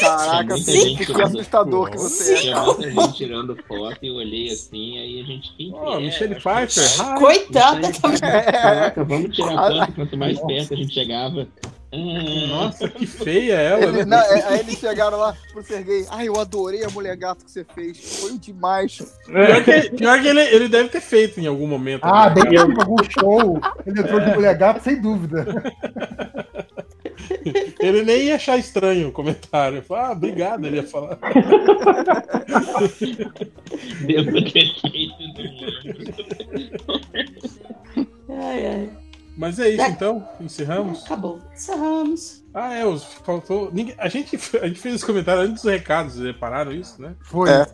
Caraca, 0.00 0.54
que, 0.54 0.60
gente 0.60 1.06
que 1.06 1.22
assustador 1.22 1.88
que 1.90 1.96
você 1.98 2.34
é. 2.34 2.36
Tinha 2.38 2.60
muita 2.62 2.90
gente 2.90 3.12
tirando 3.14 3.56
foto 3.68 3.98
e 4.02 4.08
eu 4.08 4.14
olhei 4.14 4.48
assim, 4.50 4.98
aí 4.98 5.20
a 5.20 5.24
gente. 5.24 5.54
Quem 5.56 5.70
que 5.70 5.76
Ó, 5.78 5.98
é? 5.98 6.00
Michelle 6.00 6.34
Pfeiffer. 6.34 7.14
Coitada 7.18 7.76
Michelle. 7.76 7.92
Pfeiffer. 8.00 8.52
Caraca, 8.60 9.04
vamos 9.04 9.36
tirar 9.36 9.56
foto 9.70 9.92
quanto 9.92 10.16
mais 10.16 10.40
perto 10.40 10.74
a 10.74 10.76
gente 10.76 10.92
chegava. 10.92 11.46
Nossa, 11.90 12.86
que 12.90 13.06
feia 13.06 13.54
ela, 13.54 13.84
Ele- 13.84 14.04
né? 14.04 14.04
não, 14.04 14.18
é- 14.18 14.42
aí 14.48 14.60
eles 14.60 14.78
chegaram 14.78 15.16
lá 15.18 15.34
pro 15.52 15.62
Serguei. 15.62 16.04
Ai, 16.10 16.28
eu 16.28 16.38
adorei 16.38 16.84
a 16.84 16.90
mulher 16.90 17.16
gato 17.16 17.44
que 17.44 17.50
você 17.50 17.64
fez. 17.74 18.20
Foi 18.20 18.36
demais. 18.38 18.98
Pior 19.24 19.64
que, 19.64 19.90
pior 19.96 20.20
que 20.20 20.28
ele, 20.28 20.40
ele 20.42 20.68
deve 20.68 20.90
ter 20.90 21.00
feito 21.00 21.40
em 21.40 21.46
algum 21.46 21.66
momento. 21.66 22.04
Ah, 22.04 22.28
né? 22.28 22.34
bem 22.34 22.44
que 22.44 22.54
em 22.56 22.58
algum 22.58 22.96
show 23.08 23.58
ele 23.86 24.00
entrou 24.00 24.20
de 24.20 24.30
mulher 24.34 24.54
gato, 24.56 24.82
sem 24.82 25.00
dúvida. 25.00 25.46
Ele 27.80 28.02
nem 28.02 28.24
ia 28.24 28.36
achar 28.36 28.56
estranho 28.58 29.08
o 29.08 29.12
comentário. 29.12 29.82
Ah, 29.90 30.12
obrigado, 30.12 30.66
ele 30.66 30.76
ia 30.76 30.82
falar. 30.86 31.18
Deus 34.06 34.26
do 34.26 34.40
defeito 34.40 35.16
do 35.34 35.42
mundo. 35.42 35.72
Ai, 38.28 38.66
ai. 38.66 38.90
Mas 39.38 39.56
é 39.60 39.68
isso 39.68 39.84
então, 39.84 40.28
encerramos. 40.40 41.04
Acabou. 41.04 41.40
Encerramos. 41.54 42.42
Ah, 42.58 42.74
é, 42.74 42.84
os, 42.84 43.04
faltou. 43.04 43.70
Ninguém, 43.72 43.94
a, 43.98 44.08
gente, 44.08 44.36
a 44.60 44.66
gente 44.66 44.80
fez 44.80 44.96
esse 44.96 45.06
comentário 45.06 45.42
antes 45.42 45.62
dos 45.62 45.70
recados, 45.72 46.14
vocês 46.14 46.26
repararam 46.26 46.72
isso, 46.72 47.00
né? 47.00 47.14
Foi. 47.20 47.48
É. 47.48 47.66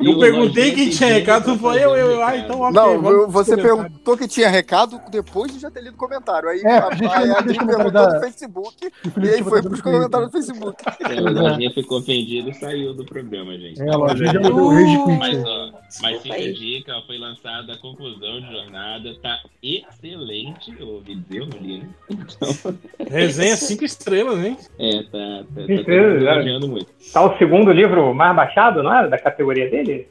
Eu 0.00 0.12
o 0.12 0.18
perguntei 0.18 0.72
quem 0.72 0.90
tinha 0.90 1.12
recado, 1.12 1.52
tu 1.52 1.58
falou 1.58 1.76
eu, 1.76 1.96
eu, 1.96 2.10
eu. 2.12 2.22
Ah, 2.22 2.36
então 2.36 2.60
ok. 2.60 2.72
Não, 2.72 3.00
vamos 3.00 3.32
você 3.32 3.50
comentários. 3.56 3.82
perguntou 3.82 4.16
que 4.16 4.26
tinha 4.26 4.48
recado 4.48 5.00
depois 5.10 5.52
de 5.52 5.60
já 5.60 5.70
ter 5.70 5.82
lido 5.82 5.94
o 5.94 5.98
comentário. 5.98 6.48
Aí 6.48 6.60
É, 6.62 6.78
a, 6.78 6.86
a 6.86 6.88
a 6.88 6.94
comentário 6.94 7.66
perguntou 7.66 7.90
da- 7.92 8.14
no 8.14 8.20
Facebook 8.20 8.92
e 9.22 9.28
aí 9.28 9.42
foi 9.44 9.62
pros 9.62 9.80
comentários 9.80 10.30
do 10.30 10.32
Facebook. 10.32 10.82
É, 11.00 11.20
o 11.20 11.32
Lojinha 11.32 11.70
ficou 11.70 11.98
ofendido 12.00 12.50
e 12.50 12.54
saiu 12.54 12.94
do 12.94 13.04
programa, 13.04 13.56
gente. 13.58 13.80
É, 13.80 13.88
a 13.90 13.96
lojinha 13.96 14.40
o 14.40 15.06
quit. 15.06 15.18
Mas, 15.18 15.44
ó, 15.44 15.72
mas 16.00 16.22
fica 16.22 16.34
a 16.34 16.52
dica, 16.52 16.92
foi 17.06 17.18
lançada 17.18 17.72
a 17.74 17.78
conclusão 17.78 18.40
de 18.40 18.50
jornada, 18.50 19.14
tá 19.22 19.38
excelente, 19.62 20.74
eu 20.78 20.88
ouvi 20.88 21.14
dizer, 21.16 21.40
eu 21.42 21.46
li, 21.60 21.78
né? 21.80 21.88
Então, 22.10 22.78
Resenha 23.08 23.56
cinco 23.82 23.84
estrelas, 23.84 24.44
hein? 24.44 24.56
é, 24.78 25.02
tá, 25.02 25.08
tá, 25.10 25.44
tá, 25.54 25.66
Cinco 25.66 25.90
é. 25.90 25.94
elogiando 25.94 26.68
muito. 26.68 26.86
Tá 27.12 27.24
o 27.24 27.36
segundo 27.38 27.70
livro 27.72 28.14
mais 28.14 28.34
baixado, 28.36 28.82
não 28.82 28.94
é? 28.94 29.08
Da 29.08 29.18
categoria 29.18 29.68
dele? 29.70 30.06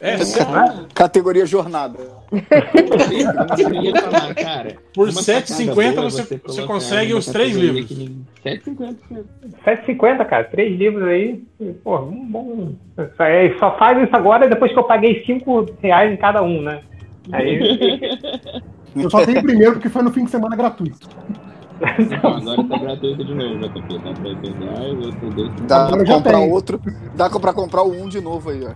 É, 0.00 0.16
Não 0.16 0.64
é? 0.64 0.84
Categoria 0.94 1.46
jornada. 1.46 1.96
Falar, 4.02 4.34
cara, 4.34 4.76
Por 4.92 5.08
uma 5.08 5.22
7,50 5.22 5.44
sacada 5.74 5.92
boa 5.94 6.10
você- 6.10 6.40
você 6.44 6.62
consegue 6.62 7.14
os 7.14 7.26
três 7.26 7.54
livros. 7.56 7.86
que 7.86 7.94
ninguém- 7.94 8.26
7,50. 8.42 9.24
7,50, 9.64 10.24
cara. 10.24 10.42
Três 10.44 10.76
livros 10.76 11.06
aí. 11.06 11.44
Pô, 11.84 12.00
um 12.00 12.26
bom. 12.26 12.72
Só, 13.16 13.24
é, 13.24 13.56
só 13.60 13.78
faz 13.78 14.02
isso 14.02 14.16
agora 14.16 14.48
depois 14.48 14.72
que 14.72 14.78
eu 14.78 14.84
paguei 14.84 15.22
5 15.24 15.66
reais 15.80 16.12
em 16.12 16.16
cada 16.16 16.42
um, 16.42 16.60
né? 16.62 16.80
Aí. 17.32 17.60
Eu 18.94 19.08
só 19.08 19.24
tenho 19.24 19.38
o 19.38 19.42
primeiro 19.42 19.72
porque 19.74 19.88
foi 19.88 20.02
no 20.02 20.12
fim 20.12 20.24
de 20.24 20.30
semana 20.30 20.54
gratuito. 20.54 21.08
Então, 21.98 22.36
agora 22.36 22.64
tá 22.64 22.78
gratuito 22.78 23.24
de 23.24 23.34
novo, 23.34 23.58
JP. 23.58 23.98
Dá 25.66 25.86
pra 25.86 25.98
outro. 25.98 26.04
Dá 26.04 26.04
comprar 26.14 26.38
outro. 26.38 26.80
Dá 27.16 27.30
pra 27.30 27.52
comprar 27.52 27.82
um 27.82 28.08
de 28.08 28.20
novo 28.20 28.50
aí, 28.50 28.60
ó. 28.64 28.72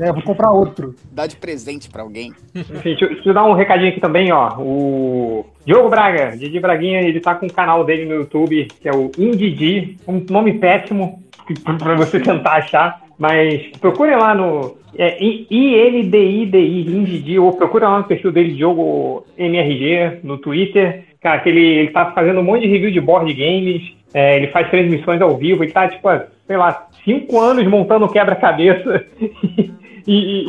É, 0.00 0.12
vou 0.12 0.22
comprar 0.22 0.50
outro. 0.50 0.94
Dá 1.12 1.26
de 1.26 1.36
presente 1.36 1.88
pra 1.90 2.02
alguém. 2.02 2.32
Enfim, 2.54 2.74
deixa, 2.82 3.04
eu- 3.04 3.08
deixa 3.14 3.28
eu 3.30 3.34
dar 3.34 3.44
um 3.44 3.52
recadinho 3.52 3.90
aqui 3.90 4.00
também, 4.00 4.32
ó. 4.32 4.56
O 4.58 5.46
Diogo 5.64 5.88
Braga, 5.88 6.36
Didi 6.36 6.58
Braguinha, 6.60 7.00
ele 7.00 7.20
tá 7.20 7.34
com 7.34 7.46
o 7.46 7.52
canal 7.52 7.84
dele 7.84 8.04
no 8.04 8.14
YouTube, 8.14 8.68
que 8.80 8.88
é 8.88 8.92
o 8.92 9.10
Indidi, 9.18 9.96
um 10.06 10.24
nome 10.30 10.54
péssimo 10.54 11.22
pra 11.78 11.94
você 11.96 12.20
tentar 12.20 12.54
achar, 12.56 13.02
mas 13.18 13.66
procurem 13.80 14.16
lá 14.16 14.34
no 14.34 14.76
é, 14.96 15.22
I- 15.22 15.46
INDIDI, 15.50 16.80
Indidi, 16.96 17.38
ou 17.38 17.52
procura 17.52 17.88
lá 17.88 17.98
no 17.98 18.04
perfil 18.04 18.32
dele, 18.32 18.54
Diogo 18.54 19.24
MRG, 19.36 20.20
no 20.22 20.38
Twitter. 20.38 21.04
Cara, 21.20 21.40
que 21.40 21.48
ele, 21.48 21.60
ele 21.64 21.90
tá 21.90 22.12
fazendo 22.12 22.40
um 22.40 22.44
monte 22.44 22.62
de 22.62 22.68
review 22.68 22.90
de 22.90 23.00
board 23.00 23.32
games, 23.34 23.82
é, 24.14 24.36
ele 24.36 24.46
faz 24.48 24.70
transmissões 24.70 25.20
ao 25.20 25.36
vivo, 25.36 25.64
ele 25.64 25.72
tá, 25.72 25.88
tipo, 25.88 26.08
sei 26.46 26.56
lá, 26.56 26.86
cinco 27.04 27.40
anos 27.40 27.66
montando 27.66 28.08
quebra-cabeça 28.08 29.04
e, 30.06 30.14
e- 30.14 30.44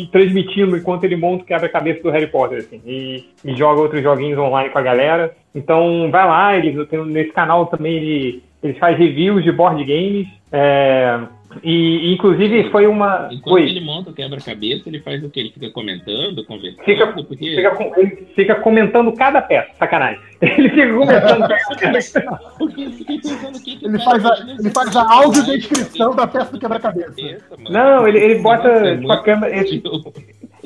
e- 0.00 0.02
e 0.02 0.06
transmitindo 0.06 0.76
enquanto 0.76 1.04
ele 1.04 1.16
monta 1.16 1.42
o 1.44 1.46
quebra-cabeça 1.46 2.02
do 2.02 2.10
Harry 2.10 2.26
Potter, 2.26 2.58
assim, 2.58 2.80
e, 2.86 3.24
joga 3.54 3.80
outros 3.82 4.02
joguinhos 4.02 4.38
online 4.38 4.70
com 4.70 4.78
a 4.78 4.82
galera. 4.82 5.32
Então, 5.54 6.10
vai 6.10 6.26
lá, 6.26 6.56
ele, 6.56 6.86
nesse 7.06 7.30
canal 7.32 7.66
também 7.66 7.94
ele, 7.94 8.42
ele 8.62 8.74
faz 8.74 8.96
reviews 8.98 9.44
de 9.44 9.52
board 9.52 9.84
games, 9.84 10.26
é, 10.50 11.18
e 11.62 12.12
inclusive 12.12 12.70
foi 12.70 12.86
uma... 12.86 13.28
Enquanto 13.30 13.54
Oi. 13.54 13.62
ele 13.68 13.80
monta 13.80 14.10
o 14.10 14.14
quebra-cabeça, 14.14 14.88
ele 14.88 15.00
faz 15.00 15.22
o 15.24 15.30
quê? 15.30 15.40
Ele 15.40 15.50
fica 15.50 15.70
comentando, 15.70 16.44
conversando? 16.44 16.84
Fica, 16.84 17.06
porque... 17.08 17.56
fica, 17.56 17.92
ele 17.96 18.28
fica 18.34 18.54
comentando 18.56 19.12
cada 19.12 19.42
peça, 19.42 19.70
sacanagem. 19.78 20.20
Ele 20.42 20.70
fica 20.70 20.92
comentando 20.92 21.48
cada 21.48 21.76
peça. 21.92 22.20
Porque 22.58 22.82
eu 22.82 22.90
fiquei 22.90 23.20
pensando 23.20 23.56
o 23.56 23.62
que 23.62 23.76
que 23.76 23.86
Ele 23.86 23.98
cara 23.98 24.20
faz 24.20 24.26
a, 24.26 24.56
ele 24.58 24.70
faz 24.70 24.96
a 24.96 25.12
audiodescrição 25.12 26.16
da 26.16 26.26
peça 26.26 26.52
do 26.52 26.58
quebra-cabeça. 26.58 27.14
Não, 27.70 28.08
ele, 28.08 28.18
ele 28.18 28.40
bota 28.40 28.96
Nossa, 28.96 29.14
é 29.14 29.16
a 29.16 29.22
câmera. 29.22 29.56
Ele, 29.56 29.82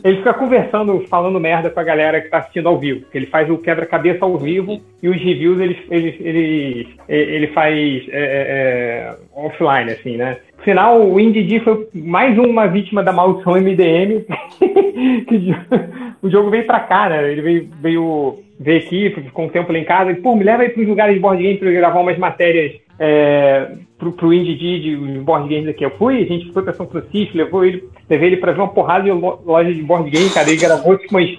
ele 0.05 0.19
fica 0.19 0.35
conversando, 0.35 1.01
falando 1.09 1.41
merda 1.41 1.71
com 1.71 1.81
a 1.81 1.83
galera 1.83 2.21
que 2.21 2.29
tá 2.29 2.39
assistindo 2.39 2.69
ao 2.69 2.79
vivo. 2.79 3.05
Ele 3.13 3.27
faz 3.27 3.51
o 3.51 3.59
quebra-cabeça 3.59 4.25
ao 4.25 4.39
vivo 4.39 4.81
e 5.03 5.09
os 5.09 5.17
reviews 5.17 5.59
ele, 5.59 5.85
ele, 5.91 6.17
ele, 6.21 6.89
ele 7.09 7.47
faz 7.49 7.75
é, 7.75 8.13
é, 8.13 8.47
é, 8.49 9.17
offline, 9.35 9.91
assim, 9.91 10.17
né? 10.17 10.39
No 10.67 10.73
final, 10.73 11.01
o 11.01 11.21
Indy 11.21 11.61
foi 11.61 11.87
mais 11.95 12.37
uma 12.37 12.67
vítima 12.67 13.01
da 13.01 13.13
maldição 13.13 13.53
MDM. 13.55 14.25
o 16.21 16.29
jogo 16.29 16.51
veio 16.51 16.67
pra 16.67 16.81
cá, 16.81 17.09
né? 17.09 17.31
Ele 17.31 17.41
veio, 17.41 17.69
veio, 17.81 18.39
veio 18.59 18.79
aqui, 18.79 19.11
ficou 19.11 19.45
um 19.45 19.49
tempo 19.49 19.73
lá 19.73 19.79
em 19.79 19.85
casa. 19.85 20.11
E, 20.11 20.17
pô, 20.17 20.35
me 20.35 20.43
leva 20.43 20.65
aí 20.65 20.71
pros 20.71 20.89
lugares 20.89 21.15
de 21.15 21.21
board 21.21 21.41
game 21.41 21.57
pra 21.57 21.69
eu 21.69 21.75
gravar 21.75 22.01
umas 22.01 22.19
matérias 22.19 22.73
é, 22.99 23.75
pro, 23.97 24.11
pro 24.11 24.35
Indie 24.35 24.57
de, 24.57 24.81
de 24.81 24.97
board 25.21 25.49
games 25.49 25.69
aqui. 25.69 25.85
Eu 25.85 25.91
fui, 25.91 26.21
a 26.21 26.27
gente 26.27 26.51
foi 26.53 26.65
pra 26.65 26.73
São 26.73 26.89
Francisco, 26.89 27.39
levou 27.39 27.65
ele, 27.65 27.85
levei 28.11 28.31
ele 28.31 28.39
pra 28.39 28.51
ver 28.51 28.61
uma 28.61 28.69
porrada 28.75 29.05
de 29.05 29.13
lo- 29.13 29.41
loja 29.47 29.73
de 29.73 29.83
board 29.85 30.11
game, 30.11 30.31
cara. 30.31 30.49
Ele 30.51 30.61
gravou 30.61 30.99
tipo 30.99 31.17
umas 31.17 31.31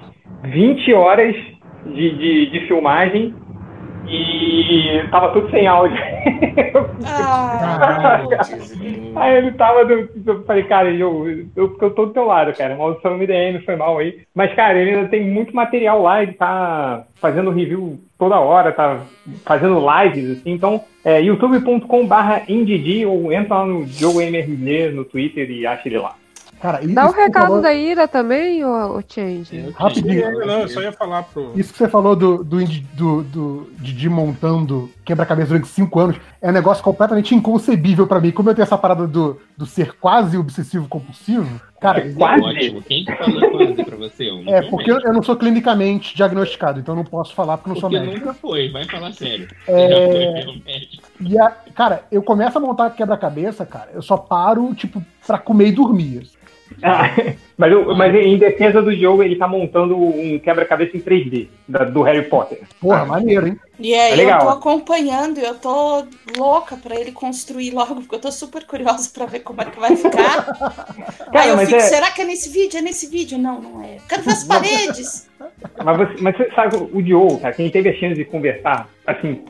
20 0.46 0.94
horas 0.94 1.36
de, 1.86 2.12
de, 2.18 2.46
de 2.50 2.60
filmagem 2.62 3.34
E 4.10 5.08
tava 5.12 5.32
tudo 5.34 5.50
sem 5.50 5.68
áudio. 5.68 5.98
Ah, 7.06 8.24
Aí 9.16 9.38
ele 9.38 9.52
tava. 9.52 9.86
Do, 9.86 10.10
eu 10.26 10.44
falei, 10.44 10.64
cara, 10.64 10.92
eu, 10.92 11.28
eu, 11.56 11.78
eu 11.80 11.92
tô 11.92 12.06
do 12.06 12.14
teu 12.14 12.26
lado, 12.26 12.54
cara. 12.54 12.76
Maldição 12.76 13.18
MDM 13.18 13.64
foi 13.66 13.76
mal 13.76 13.98
aí. 13.98 14.22
Mas, 14.34 14.54
cara, 14.54 14.78
ele 14.80 14.92
ainda 14.92 15.10
tem 15.10 15.24
muito 15.24 15.56
material 15.56 16.02
lá, 16.02 16.22
ele 16.22 16.34
tá 16.34 17.06
fazendo 17.16 17.52
review 17.52 18.00
toda 18.18 18.40
hora, 18.40 18.72
tá 18.72 19.02
fazendo 19.46 19.80
lives, 19.80 20.40
assim. 20.40 20.52
Então, 20.52 20.82
é 21.04 21.22
youtube.com/barra 21.22 22.44
indidi 22.48 23.06
ou 23.06 23.32
entra 23.32 23.58
lá 23.58 23.66
no 23.66 23.86
Diogo 23.86 24.22
MRG 24.22 24.92
no 24.92 25.06
Twitter 25.06 25.50
e 25.50 25.66
acha 25.66 25.88
ele 25.88 25.98
lá. 25.98 26.16
Cara, 26.62 26.80
Dá 26.88 27.06
o 27.06 27.12
você 27.12 27.22
recado 27.22 27.46
falou- 27.48 27.62
da 27.62 27.72
Ira 27.74 28.08
também, 28.08 28.66
ô, 28.66 28.98
ô 28.98 29.04
Change? 29.08 29.74
Rapidinho. 29.78 30.40
Não, 30.46 30.62
eu 30.62 30.68
só 30.68 30.82
ia 30.82 30.92
falar 30.92 31.22
pro. 31.24 31.52
Isso 31.56 31.72
que 31.72 31.78
você 31.78 31.88
falou 31.88 32.16
do, 32.16 32.44
do, 32.44 32.66
do, 32.94 33.24
do 33.24 33.70
Didi 33.80 34.10
montando 34.10 34.90
quebra-cabeça 35.06 35.50
durante 35.50 35.68
cinco 35.68 36.00
anos 36.00 36.18
é 36.42 36.50
um 36.50 36.54
negócio 36.54 36.84
completamente 36.84 37.36
inconcebível 37.36 38.08
pra 38.08 38.20
mim. 38.20 38.32
Como 38.32 38.50
eu 38.50 38.56
tenho 38.56 38.64
essa 38.64 38.78
parada 38.78 39.06
do, 39.08 39.40
do 39.56 39.66
ser 39.68 39.94
quase 40.00 40.36
obsessivo 40.38 40.88
compulsivo, 40.88 41.62
cara, 41.80 42.00
é 42.00 42.14
ótimo. 42.18 42.82
Quem 42.82 43.06
que 43.06 43.16
falou 43.16 43.52
quase 43.52 43.84
pra 43.84 43.96
você? 43.96 44.28
É 44.48 44.62
porque 44.64 44.92
eu, 44.92 45.00
eu 45.00 45.14
não 45.14 45.22
sou 45.22 45.36
clinicamente 45.38 46.16
diagnosticado, 46.16 46.80
então 46.80 46.94
eu 46.96 46.98
não 46.98 47.06
posso 47.06 47.36
falar 47.36 47.58
porque 47.58 47.70
eu 47.70 47.74
não 47.76 47.82
sou 47.82 47.90
médico. 47.90 48.18
nunca 48.18 48.34
foi, 48.34 48.70
vai 48.72 48.84
falar 48.86 49.14
sério. 49.14 49.48
É. 49.68 49.90
Já 49.90 50.44
foi 50.44 50.62
médico. 50.66 51.04
E 51.22 51.40
a, 51.40 51.50
cara, 51.76 52.04
eu 52.12 52.24
começo 52.24 52.58
a 52.58 52.62
montar 52.62 52.90
quebra-cabeça, 52.90 53.64
cara, 53.66 53.92
eu 53.94 54.02
só 54.02 54.18
paro, 54.18 54.74
tipo, 54.74 55.04
pra 55.26 55.38
comer 55.38 55.68
e 55.68 55.72
dormir. 55.72 56.28
Ah, 56.84 57.10
mas, 57.58 57.72
eu- 57.72 57.96
mas 57.96 58.14
em 58.16 58.38
defesa 58.38 58.82
do 58.82 58.96
Diogo, 58.96 59.24
ele 59.24 59.36
tá 59.36 59.48
montando 59.48 59.98
um 59.98 60.38
quebra-cabeça 60.40 60.96
em 60.96 61.00
3D 61.00 61.48
da- 61.68 61.84
do 61.86 62.02
Harry 62.04 62.24
Potter. 62.24 62.62
Porra, 62.80 63.06
maneiro, 63.06 63.48
hein? 63.48 63.60
E 63.80 63.94
aí 63.94 64.14
É 64.14 64.16
legal. 64.16 64.40
eu 64.40 64.46
tô 64.48 64.50
acompanhando 64.54 65.40
e 65.40 65.44
eu 65.44 65.56
tô 65.56 66.04
louca 66.36 66.76
pra 66.78 66.96
ele 67.00 67.12
construir 67.12 67.72
logo, 67.72 67.96
porque 67.96 68.16
eu 68.16 68.20
tô 68.20 68.32
super 68.32 68.66
curiosa 68.66 69.10
pra 69.14 69.26
ver 69.28 69.40
como 69.42 69.62
é 69.62 69.66
que 69.66 69.80
vai 69.80 69.96
ficar. 69.96 70.46
Cara, 71.32 71.42
aí 71.44 71.50
eu 71.50 71.56
mas 71.56 71.70
fico, 71.70 71.80
é- 71.80 71.84
será 71.84 72.12
que 72.12 72.22
é 72.22 72.26
nesse 72.26 72.50
vídeo? 72.50 72.78
É 72.78 72.82
nesse 72.82 73.08
vídeo? 73.08 73.38
Não, 73.38 73.62
não 73.62 73.84
é. 73.84 73.98
Quero 74.10 74.24
ver 74.24 74.32
as 74.32 74.44
paredes. 74.44 75.28
Mas 75.84 75.98
você, 75.98 76.16
mas 76.22 76.36
você 76.38 76.50
sabe, 76.56 76.76
o 76.92 77.02
Diogo, 77.02 77.40
cara, 77.40 77.54
quem 77.54 77.70
teve 77.70 77.90
a 77.90 77.94
chance 77.94 78.16
de 78.16 78.26
conversar, 78.26 78.90
assim, 79.06 79.42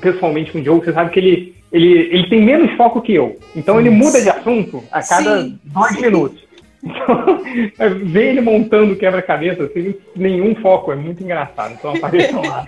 pessoalmente 0.00 0.52
com 0.52 0.58
o 0.58 0.62
Diogo, 0.62 0.84
você 0.84 0.92
sabe 0.92 1.10
que 1.10 1.18
ele, 1.18 1.54
ele, 1.72 1.92
ele 2.14 2.28
tem 2.28 2.40
menos 2.42 2.74
foco 2.76 3.02
que 3.02 3.14
eu. 3.14 3.36
Então 3.54 3.78
ele 3.80 3.90
muda 3.90 4.20
de 4.22 4.28
assunto 4.30 4.82
a 4.92 5.02
cada 5.02 5.42
Sim. 5.42 5.58
dois 5.64 6.00
minutos. 6.00 6.42
Então, 6.82 7.42
ver 8.06 8.30
ele 8.30 8.40
montando 8.40 8.96
quebra-cabeça 8.96 9.68
sem 9.72 9.96
nenhum 10.16 10.54
foco, 10.56 10.92
é 10.92 10.96
muito 10.96 11.22
engraçado. 11.22 11.74
Então 11.74 11.94
apareçam 11.94 12.42
lá. 12.42 12.66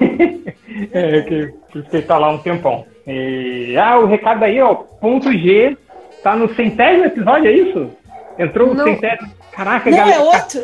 é, 0.92 1.20
que 1.22 1.54
você 1.74 2.02
tá 2.02 2.18
lá 2.18 2.30
um 2.30 2.38
tempão. 2.38 2.86
E, 3.06 3.76
ah, 3.76 3.98
o 3.98 4.06
recado 4.06 4.44
aí, 4.44 4.60
ó, 4.60 4.74
ponto 4.74 5.32
G, 5.32 5.76
tá 6.22 6.36
no 6.36 6.52
centésimo 6.54 7.04
episódio, 7.04 7.48
é 7.48 7.52
isso? 7.52 7.90
Entrou 8.38 8.74
Não. 8.74 8.84
centésimo. 8.84 9.30
Caraca, 9.52 9.90
Não, 9.90 9.96
galera. 9.96 10.16
é 10.16 10.20
outro. 10.20 10.60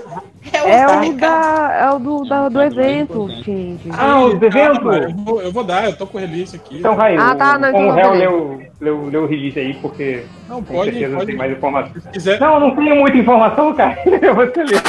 É 0.52 0.62
outro. 0.62 0.70
É 0.70 0.86
o, 1.08 1.12
da, 1.14 1.76
é 1.80 1.90
o 1.92 1.98
do, 1.98 2.24
da- 2.28 2.48
do 2.50 2.60
evento, 2.62 3.26
Change. 3.42 3.80
Ah, 3.90 4.20
os 4.24 4.32
Calma, 4.38 4.46
eventos? 4.46 4.94
eu, 4.94 5.14
vou, 5.24 5.40
eu 5.42 5.50
vou 5.52 5.64
dar, 5.64 5.84
eu 5.86 5.96
tô 5.96 6.06
com 6.06 6.18
release 6.18 6.54
aqui. 6.56 6.76
Então 6.78 6.94
vai, 6.94 7.16
Ah, 7.16 7.32
o, 7.32 7.36
tá, 7.36 7.58
não, 7.58 7.72
como 7.72 7.84
então 7.86 7.92
o 7.92 7.94
réu 7.94 8.12
leu, 8.12 8.62
leu, 8.80 9.06
leu 9.06 9.22
o 9.22 9.26
release 9.26 9.58
aí, 9.58 9.72
porque 9.74 10.24
Não, 10.46 10.62
com 10.62 10.74
pode, 10.74 10.90
certeza 10.90 11.14
pode. 11.14 11.26
tem 11.26 11.36
mais 11.36 11.52
informação. 11.52 12.00
Se 12.02 12.08
quiser. 12.10 12.38
Não, 12.38 12.54
eu 12.54 12.60
não 12.60 12.76
tenho 12.76 12.96
muita 12.96 13.16
informação, 13.16 13.72
cara. 13.74 13.98
Eu 14.20 14.34
vou 14.34 14.46
te 14.50 14.62
ler. 14.62 14.82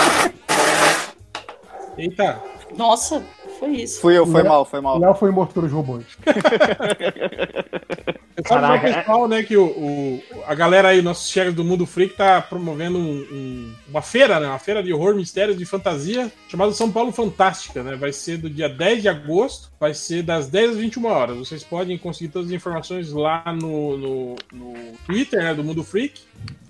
Eita. 1.98 2.42
Nossa, 2.78 3.24
foi 3.60 3.70
isso. 3.70 4.02
Fui 4.02 4.18
eu, 4.18 4.26
foi 4.26 4.44
mal, 4.44 4.66
foi 4.66 4.82
mal. 4.82 4.98
Léo 5.00 5.14
foi 5.14 5.32
morto 5.32 5.54
pelos 5.54 5.72
robôs. 5.72 6.04
Eu 8.36 8.44
falo 8.44 8.62
Caraca, 8.62 8.88
pro 8.88 8.94
pessoal, 8.96 9.28
né, 9.28 9.44
que 9.44 9.56
o, 9.56 9.66
o- 9.66 10.24
a 10.48 10.56
galera 10.56 10.88
aí, 10.90 11.02
nossos 11.02 11.30
chegas 11.30 11.54
do 11.54 11.64
Mundo 11.64 11.86
Freak, 11.86 12.16
tá 12.16 12.42
promovendo 12.42 12.98
um- 12.98 13.22
um- 13.32 13.74
uma 13.90 14.02
feira, 14.02 14.40
né? 14.40 14.48
Uma 14.48 14.58
feira 14.60 14.82
de 14.82 14.92
horror, 14.92 15.16
mistérios 15.16 15.62
e 15.62 15.66
fantasia, 15.66 16.32
chamada 16.50 16.72
São 16.74 16.92
Paulo 16.92 17.12
Fantástica, 17.12 17.84
né? 17.84 17.96
Vai 17.96 18.12
ser 18.12 18.38
do 18.38 18.50
dia 18.50 18.68
10 18.68 19.02
de 19.04 19.10
agosto, 19.10 19.72
vai 19.80 19.94
ser 19.94 20.24
das 20.24 20.48
10 20.50 20.72
às 20.72 20.78
21 20.78 21.06
horas. 21.06 21.38
Vocês 21.38 21.64
podem 21.64 21.98
conseguir 21.98 22.32
todas 22.32 22.48
as 22.48 22.54
informações 22.54 23.12
lá 23.12 23.44
no, 23.54 23.98
no, 23.98 24.36
no 24.52 24.74
Twitter, 25.06 25.44
né, 25.44 25.54
do 25.54 25.64
Mundo 25.64 25.84
Freak. 25.84 26.22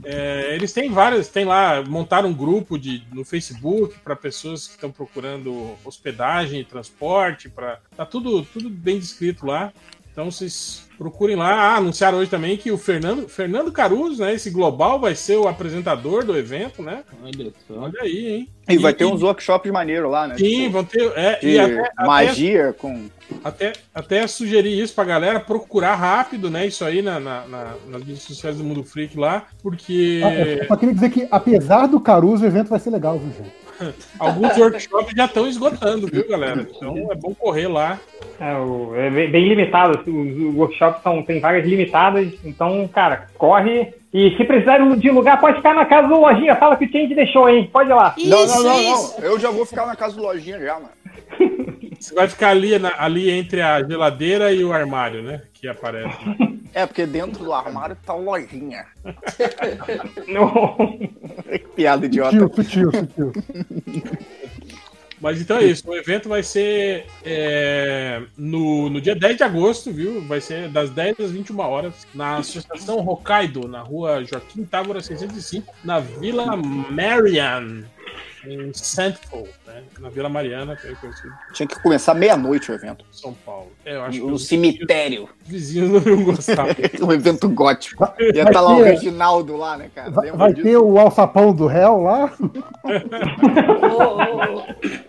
É, 0.04 0.54
eles 0.54 0.74
têm 0.74 0.90
várias, 0.92 1.30
tem 1.30 1.46
lá, 1.46 1.82
montaram 1.88 2.28
um 2.30 2.34
grupo 2.34 2.78
de, 2.78 3.04
no 3.14 3.24
Facebook 3.24 3.96
para 4.04 4.18
pessoas 4.18 4.68
que 4.68 4.74
estão 4.74 4.92
procurando 4.92 5.78
hospedagem 5.86 6.62
transporte, 6.66 7.48
para 7.48 7.80
tá 7.96 8.06
tudo, 8.06 8.44
tudo 8.44 8.70
bem 8.70 9.00
descrito 9.00 9.46
lá. 9.46 9.72
Então 10.12 10.30
vocês 10.30 10.88
procurem 11.04 11.36
lá. 11.36 11.54
Ah, 11.54 11.76
anunciaram 11.76 12.18
hoje 12.20 12.30
também 12.32 12.56
que 12.56 12.72
o 12.72 12.78
Fernando, 12.78 13.28
Fernando 13.28 13.72
Caruso, 13.72 14.22
né, 14.24 14.34
esse 14.34 14.50
global, 14.50 15.00
vai 15.00 15.14
ser 15.16 15.36
o 15.38 15.48
apresentador 15.50 16.24
do 16.24 16.38
evento, 16.38 16.82
né? 16.82 17.04
Olha 17.22 17.52
só. 17.68 17.74
Olha 17.76 18.02
aí, 18.02 18.28
hein? 18.28 18.50
E 18.70 18.78
vai 18.78 18.94
ter 18.94 19.04
uns 19.04 19.22
workshops 19.22 19.70
maneiros 19.70 20.10
lá, 20.10 20.26
né? 20.28 20.36
Sim, 20.38 20.62
Tipo, 20.62 20.72
vão 20.72 20.84
ter. 20.86 21.12
É, 21.18 21.40
de 21.40 21.48
e 21.50 21.60
até, 21.60 21.82
até, 21.98 22.06
magia 22.08 22.74
com. 22.78 23.08
até, 23.44 23.74
até 23.94 24.26
sugerir 24.28 24.82
isso 24.82 24.96
pra 24.96 25.04
galera 25.04 25.40
procurar 25.42 25.96
rápido, 25.96 26.50
né? 26.50 26.66
Isso 26.66 26.86
aí 26.86 27.02
na, 27.02 27.20
na- 27.20 27.46
na- 27.46 27.74
nas 27.90 28.04
redes 28.04 28.24
sociais 28.24 28.56
do 28.58 28.64
Mundo 28.64 28.82
Freak 28.86 29.18
lá, 29.20 29.48
porque 29.62 30.22
Ah, 30.24 30.34
eu 30.34 30.68
só 30.68 30.76
queria 30.78 30.96
dizer 30.96 31.10
que, 31.10 31.28
apesar 31.30 31.88
do 31.88 32.00
Caruso, 32.00 32.46
o 32.46 32.48
evento 32.48 32.70
vai 32.70 32.80
ser 32.80 32.90
legal, 32.92 33.20
viu, 33.20 33.34
gente? 33.34 33.63
Alguns 34.20 34.58
workshops 34.58 35.14
já 35.16 35.26
estão 35.26 35.48
esgotando, 35.48 36.08
viu, 36.08 36.28
galera? 36.28 36.68
Então 36.76 37.10
é 37.12 37.16
bom 37.16 37.34
correr 37.34 37.68
lá. 37.68 38.00
É, 38.40 38.56
o- 38.56 38.94
é 38.96 39.10
bem 39.10 39.48
limitado, 39.48 40.00
assim, 40.00 40.50
os 40.50 40.56
workshops 40.56 41.02
são, 41.04 41.22
tem 41.24 41.40
vagas 41.40 41.66
limitadas, 41.66 42.28
então, 42.44 42.88
cara, 42.94 43.28
corre. 43.38 43.94
E 44.14 44.36
se 44.38 44.44
precisar 44.44 44.78
de 44.78 45.10
lugar, 45.10 45.40
pode 45.42 45.58
ficar 45.58 45.74
na 45.74 45.86
casa 45.86 46.08
do 46.08 46.20
Lojinha. 46.20 46.56
Fala 46.56 46.76
que 46.76 46.86
o 46.86 46.92
Change 46.92 47.16
deixou, 47.16 47.50
hein? 47.50 47.68
Pode 47.74 47.90
ir 47.90 47.94
lá. 47.96 48.14
Isso, 48.16 48.30
não, 48.30 48.46
não, 48.46 48.64
não, 48.64 48.82
não. 48.84 49.14
Eu 49.24 49.40
já 49.40 49.50
vou 49.50 49.66
ficar 49.66 49.88
na 49.88 49.96
casa 49.96 50.16
do 50.16 50.22
lojinha 50.22 50.60
já, 50.60 50.76
mano. 50.76 50.90
Você 52.04 52.14
vai 52.14 52.28
ficar 52.28 52.50
ali, 52.50 52.78
na- 52.78 52.96
ali 52.98 53.30
entre 53.30 53.62
a 53.62 53.82
geladeira 53.82 54.52
e 54.52 54.62
o 54.62 54.74
armário, 54.74 55.24
né? 55.24 55.42
Que 55.54 55.70
aparece. 55.70 56.18
É, 56.74 56.86
porque 56.86 57.06
dentro 57.06 57.46
do 57.46 57.54
armário 57.54 57.96
tá 58.06 58.14
lojinha. 58.14 58.86
Não. 60.28 61.00
Piada 61.78 62.06
idiota. 62.06 62.38
Sutil, 62.38 62.92
sutil, 62.92 63.32
sutil. 63.32 63.34
Mas 65.22 65.40
então 65.40 65.58
é 65.60 65.64
isso, 65.64 65.90
o 65.90 65.96
evento 65.96 66.28
vai 66.28 66.44
ser 66.44 67.06
é, 67.24 68.22
no, 68.38 68.90
no 68.90 69.00
dia 69.00 69.16
10 69.16 69.38
de 69.38 69.44
agosto, 69.44 69.90
viu? 69.90 70.20
Vai 70.28 70.42
ser 70.42 70.68
das 70.68 70.90
10 70.90 71.18
às 71.22 71.32
21 71.32 71.58
horas, 71.62 71.94
na 72.14 72.38
Associação 72.40 73.00
Hokkaido, 73.00 73.66
na 73.66 73.80
rua 73.80 74.26
Joaquim 74.26 74.66
Távora 74.66 75.00
605, 75.00 75.74
na 75.86 76.00
Vila 76.02 76.58
Marian, 76.58 77.86
em 78.46 78.72
Sandford, 78.74 79.50
né? 79.66 79.84
Na 80.00 80.10
Vila 80.10 80.28
Mariana, 80.30 80.76
que 80.76 80.88
é 80.88 80.96
conhecido 80.96 81.34
Tinha 81.54 81.68
que 81.68 81.80
começar 81.82 82.14
meia-noite 82.14 82.72
o 82.72 82.76
evento. 82.76 83.06
em 83.10 83.18
São 83.18 83.34
Paulo. 83.34 83.72
É, 83.86 83.96
eu 83.96 84.04
acho 84.04 84.20
que 84.20 84.26
No 84.26 84.34
os 84.34 84.46
cemitério. 84.48 85.30
vizinhos 85.46 85.90
não 85.90 86.02
iam 86.14 86.24
gostar. 86.26 86.66
um 87.02 87.12
evento 87.12 87.48
gótico. 87.50 88.04
Ia 88.20 88.44
estar 88.44 88.62
lá 88.62 88.76
o 88.76 88.84
Reginaldo 88.84 89.56
lá, 89.56 89.78
né, 89.78 89.90
cara? 89.94 90.12
Vai, 90.12 90.32
vai 90.32 90.54
ter 90.54 90.78
o 90.78 91.00
alçapão 91.00 91.54
do 91.54 91.68
réu 91.68 92.02
lá? 92.02 92.32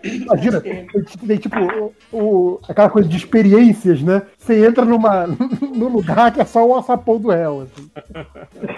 Imagina, 0.03 0.61
tem, 0.61 0.87
tem, 1.27 1.37
tipo 1.37 1.57
o, 1.59 1.93
o- 2.17 2.59
aquela 2.67 2.89
coisa 2.89 3.07
de 3.09 3.17
experiências, 3.17 4.01
né? 4.01 4.21
Você 4.37 4.65
entra 4.65 4.85
numa, 4.85 5.27
num 5.61 5.87
lugar 5.89 6.31
que 6.31 6.41
é 6.41 6.45
só 6.45 6.65
o 6.65 6.73
alçapão 6.73 7.19
do 7.19 7.29
réu. 7.29 7.61
Assim. 7.61 7.89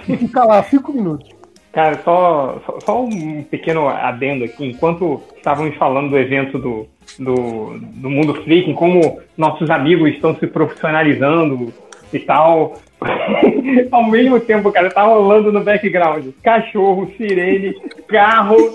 E 0.08 0.18
fica 0.18 0.44
lá 0.44 0.64
cinco 0.64 0.92
minutos. 0.94 1.30
Cara, 1.78 2.02
só, 2.04 2.60
só, 2.66 2.80
só 2.84 3.04
um 3.04 3.44
pequeno 3.44 3.88
adendo 3.88 4.44
aqui. 4.46 4.66
Enquanto 4.66 5.22
estávamos 5.36 5.76
falando 5.76 6.10
do 6.10 6.18
evento 6.18 6.58
do, 6.58 6.88
do, 7.20 7.78
do 7.80 8.10
Mundo 8.10 8.34
Freak, 8.42 8.68
em 8.68 8.74
como 8.74 9.22
nossos 9.38 9.70
amigos 9.70 10.10
estão 10.10 10.36
se 10.40 10.48
profissionalizando 10.48 11.72
e 12.12 12.18
tal. 12.18 12.78
Ao 13.92 14.04
mesmo 14.06 14.40
tempo, 14.40 14.72
cara, 14.72 14.90
tá 14.90 15.04
rolando 15.04 15.52
no 15.52 15.64
background 15.64 16.26
cachorro, 16.42 17.12
sirene, 17.16 17.76
carro, 18.08 18.58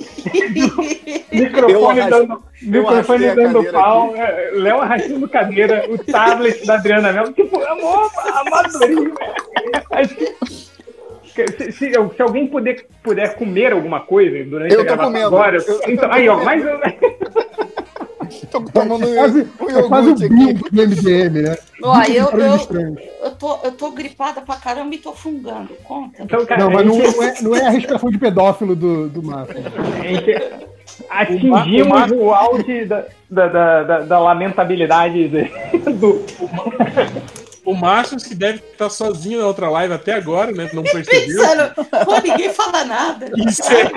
microfone 1.32 2.00
arras- 2.02 2.08
dando, 2.08 2.42
microfone 2.62 3.34
dando 3.34 3.64
pau, 3.72 4.14
é, 4.14 4.50
Léo 4.54 4.80
arrastando 4.80 5.28
cadeira, 5.28 5.86
o 5.90 5.98
tablet 5.98 6.64
da 6.64 6.74
Adriana 6.74 7.12
Mel. 7.12 7.32
Tipo, 7.32 7.60
amor, 7.64 8.08
amadorismo. 8.32 9.12
Se, 11.34 11.72
se- 11.72 11.92
se 11.92 12.22
alguém 12.22 12.46
puder, 12.46 12.84
puder 13.02 13.34
comer 13.36 13.72
alguma 13.72 14.00
coisa 14.00 14.44
durante 14.44 14.74
Eu 14.74 14.80
a 14.80 14.84
tô 14.84 14.88
gravação 14.88 15.12
comendo. 15.12 15.26
agora. 15.26 15.56
Eu- 15.66 15.80
então, 15.88 16.12
aí, 16.12 16.28
ó, 16.28 16.42
mais 16.44 16.62
um. 16.64 16.68
Tô 18.50 18.60
tomando 18.62 19.04
É 19.09 19.14
quase, 19.14 19.48
um 19.60 19.68
é 19.78 19.82
quase 19.88 20.14
do 20.14 20.82
MDM, 20.82 21.42
né? 21.42 21.56
Ó, 21.82 22.02
eu, 22.02 22.28
eu, 22.30 22.56
eu, 23.24 23.30
tô, 23.32 23.59
eu 23.64 23.72
tô 23.72 23.90
gripada 23.92 24.40
pra 24.40 24.56
caramba 24.56 24.94
e 24.94 24.98
tô 24.98 25.12
fungando. 25.12 25.70
Conta. 25.84 26.22
Então, 26.22 26.44
cara, 26.46 26.64
Não, 26.64 26.70
mas 26.70 26.86
gente- 26.92 27.16
não 27.16 27.22
é, 27.22 27.34
não 27.42 27.56
é 27.56 27.66
a 27.66 27.70
respiração 27.70 28.10
de 28.10 28.18
pedófilo 28.18 28.74
do, 28.76 29.09
do 29.09 29.22
Márcio. 29.22 29.56
Atingimos 31.09 31.86
O 31.86 31.88
Ma- 31.88 32.06
o 32.14 32.34
auge 32.34 32.84
da, 32.84 33.04
da, 33.30 33.48
da, 33.48 33.82
da- 33.82 34.00
da 34.00 34.18
lamentabilidade 34.18 35.28
de- 35.28 35.50
do. 35.92 36.24
O 37.64 37.74
Márcio 37.74 38.16
que 38.18 38.34
deve 38.34 38.59
estar 38.59 38.90
sozinho 38.90 39.40
na 39.40 39.47
outra 39.47 39.68
live 39.70 39.94
até 39.94 40.12
agora, 40.14 40.51
né? 40.52 40.68
Não 40.72 40.82
percebeu. 40.84 41.43
Pensando, 41.43 41.74
pô, 42.05 42.18
ninguém 42.20 42.52
fala 42.52 42.84
nada. 42.84 43.30
Isso 43.36 43.62
é 43.62 43.90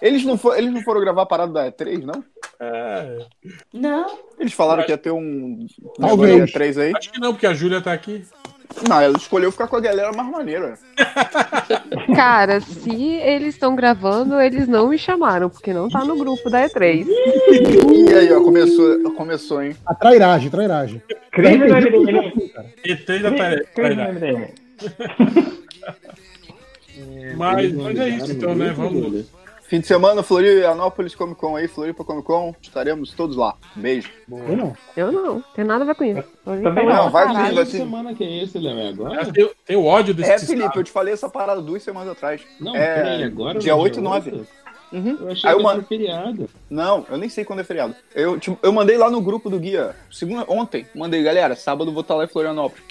Eles 0.00 0.24
não, 0.24 0.36
for- 0.38 0.56
eles 0.56 0.72
não 0.72 0.82
foram 0.82 1.00
gravar 1.00 1.22
a 1.22 1.26
parada 1.26 1.52
da 1.52 1.72
E3, 1.72 2.02
não? 2.04 2.22
É. 2.60 3.18
Não. 3.72 4.18
Eles 4.38 4.52
falaram 4.52 4.84
que 4.84 4.90
ia 4.92 4.98
ter 4.98 5.10
um 5.10 5.66
Talvez. 5.98 6.34
negócio 6.34 6.54
da 6.58 6.64
E3 6.64 6.82
aí. 6.82 6.92
Acho 6.96 7.12
que 7.12 7.20
não, 7.20 7.32
porque 7.32 7.46
a 7.46 7.54
Júlia 7.54 7.80
tá 7.80 7.92
aqui. 7.92 8.24
Não, 8.88 9.00
ela 9.00 9.16
escolheu 9.16 9.50
ficar 9.50 9.66
com 9.66 9.76
a 9.76 9.80
galera 9.80 10.12
mais 10.12 10.30
maneira. 10.30 10.78
Cara, 12.14 12.60
se 12.60 12.90
eles 12.90 13.54
estão 13.54 13.74
gravando, 13.74 14.40
eles 14.40 14.68
não 14.68 14.88
me 14.88 14.98
chamaram, 14.98 15.48
porque 15.48 15.72
não 15.72 15.88
tá 15.88 16.04
no 16.04 16.16
grupo 16.16 16.50
da 16.50 16.68
E3. 16.68 17.06
E 18.06 18.14
aí, 18.14 18.32
ó, 18.32 18.40
começou, 18.40 19.12
começou, 19.12 19.62
hein? 19.62 19.76
A 19.84 19.94
trairagem, 19.94 20.50
trairagem. 20.50 21.02
Crise 21.32 21.54
entendi 21.56 21.90
MDM. 21.90 22.22
por 22.22 22.32
que, 22.32 22.48
cara. 22.48 22.66
E3 22.86 23.22
da 23.22 24.12
MDM. 24.12 24.48
Mas, 27.36 27.72
mas 27.72 27.98
é 27.98 28.08
isso, 28.08 28.32
então, 28.32 28.54
né? 28.54 28.72
Vamos. 28.74 29.26
Fim 29.68 29.80
de 29.80 29.86
semana, 29.88 30.22
Florianópolis 30.22 31.16
Comic 31.16 31.40
Con 31.40 31.56
aí, 31.56 31.66
Floripa 31.66 32.04
Comic 32.04 32.24
Con, 32.24 32.54
estaremos 32.62 33.12
todos 33.12 33.36
lá. 33.36 33.56
Beijo. 33.74 34.08
Eu 34.30 34.56
não. 34.56 34.76
Eu 34.96 35.10
não, 35.10 35.40
tem 35.54 35.64
nada 35.64 35.82
a 35.82 35.86
ver 35.88 35.96
com 35.96 36.04
isso. 36.04 36.22
Também 36.44 36.86
não, 36.86 37.10
vai 37.10 37.26
sim, 37.26 37.34
vai 37.34 37.64
Que 37.64 37.70
sim. 37.72 37.78
semana 37.78 38.14
que 38.14 38.22
é 38.22 38.44
esse, 38.44 38.58
Léo? 38.60 38.78
É 38.78 38.88
agora? 38.88 39.32
Tem, 39.32 39.50
tem 39.64 39.76
o 39.76 39.84
ódio 39.84 40.14
desse 40.14 40.30
É, 40.30 40.38
Felipe, 40.38 40.76
eu 40.76 40.84
te 40.84 40.92
falei 40.92 41.12
essa 41.12 41.28
parada 41.28 41.60
duas 41.60 41.82
semanas 41.82 42.12
atrás. 42.12 42.42
Não, 42.60 42.76
é, 42.76 42.94
peraí, 42.94 43.24
agora 43.24 43.58
dia 43.58 43.74
no 43.74 43.80
8 43.80 43.98
e 43.98 44.00
dia 44.00 44.08
9. 44.08 44.30
8? 44.30 44.46
Uhum. 44.92 45.18
Eu 45.20 45.32
achei 45.32 45.50
Aí 45.50 45.56
que 45.56 45.62
eu 45.62 45.70
era 45.70 45.82
feriado. 45.82 46.50
Não, 46.70 47.04
eu 47.10 47.18
nem 47.18 47.28
sei 47.28 47.44
quando 47.44 47.58
é 47.58 47.64
feriado. 47.64 47.96
Eu, 48.14 48.38
tipo, 48.38 48.56
eu 48.62 48.72
mandei 48.72 48.96
lá 48.96 49.10
no 49.10 49.20
grupo 49.20 49.50
do 49.50 49.58
guia, 49.58 49.96
segunda, 50.12 50.44
ontem, 50.48 50.86
mandei, 50.94 51.24
galera, 51.24 51.56
sábado 51.56 51.90
eu 51.90 51.92
vou 51.92 52.02
estar 52.02 52.14
lá 52.14 52.24
em 52.24 52.28
Florianópolis. 52.28 52.84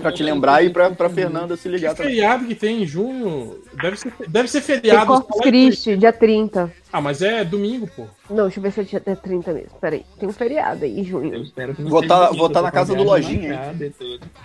Pra 0.00 0.12
te 0.12 0.22
lembrar 0.22 0.64
e 0.64 0.70
pra, 0.70 0.90
pra 0.90 1.08
Fernanda 1.08 1.56
se 1.56 1.68
ligar 1.68 1.90
Que 1.92 1.96
também. 1.98 2.12
feriado 2.14 2.44
que 2.46 2.54
tem 2.54 2.82
em 2.82 2.86
junho. 2.86 3.56
Deve 3.80 3.96
ser, 3.96 4.12
deve 4.28 4.48
ser 4.48 4.60
Tem 4.62 4.76
feriado. 4.76 5.06
Corpus 5.06 5.40
Christi, 5.40 5.96
dia 5.96 6.12
30. 6.12 6.72
Ah, 6.92 7.00
mas 7.00 7.20
é 7.20 7.44
domingo, 7.44 7.86
pô. 7.94 8.04
Não, 8.30 8.44
deixa 8.44 8.58
eu 8.58 8.62
ver 8.62 8.72
se 8.72 8.80
é 8.80 8.84
dia 8.84 9.00
30 9.00 9.52
mesmo. 9.52 9.70
Peraí, 9.80 10.04
tem 10.18 10.28
um 10.28 10.32
feriado 10.32 10.84
aí 10.84 10.94
em 10.94 10.98
Eu 11.00 11.04
junho. 11.04 11.42
espero 11.42 11.74
que 11.74 11.82
não 11.82 11.90
Vou 11.90 12.00
seja 12.00 12.14
tá- 12.14 12.24
domingo, 12.26 12.38
vou 12.38 12.48
tá 12.50 12.58
eu 12.58 12.62
na 12.62 12.70
casa 12.70 12.94
do 12.94 13.02
Lojinha. 13.02 13.74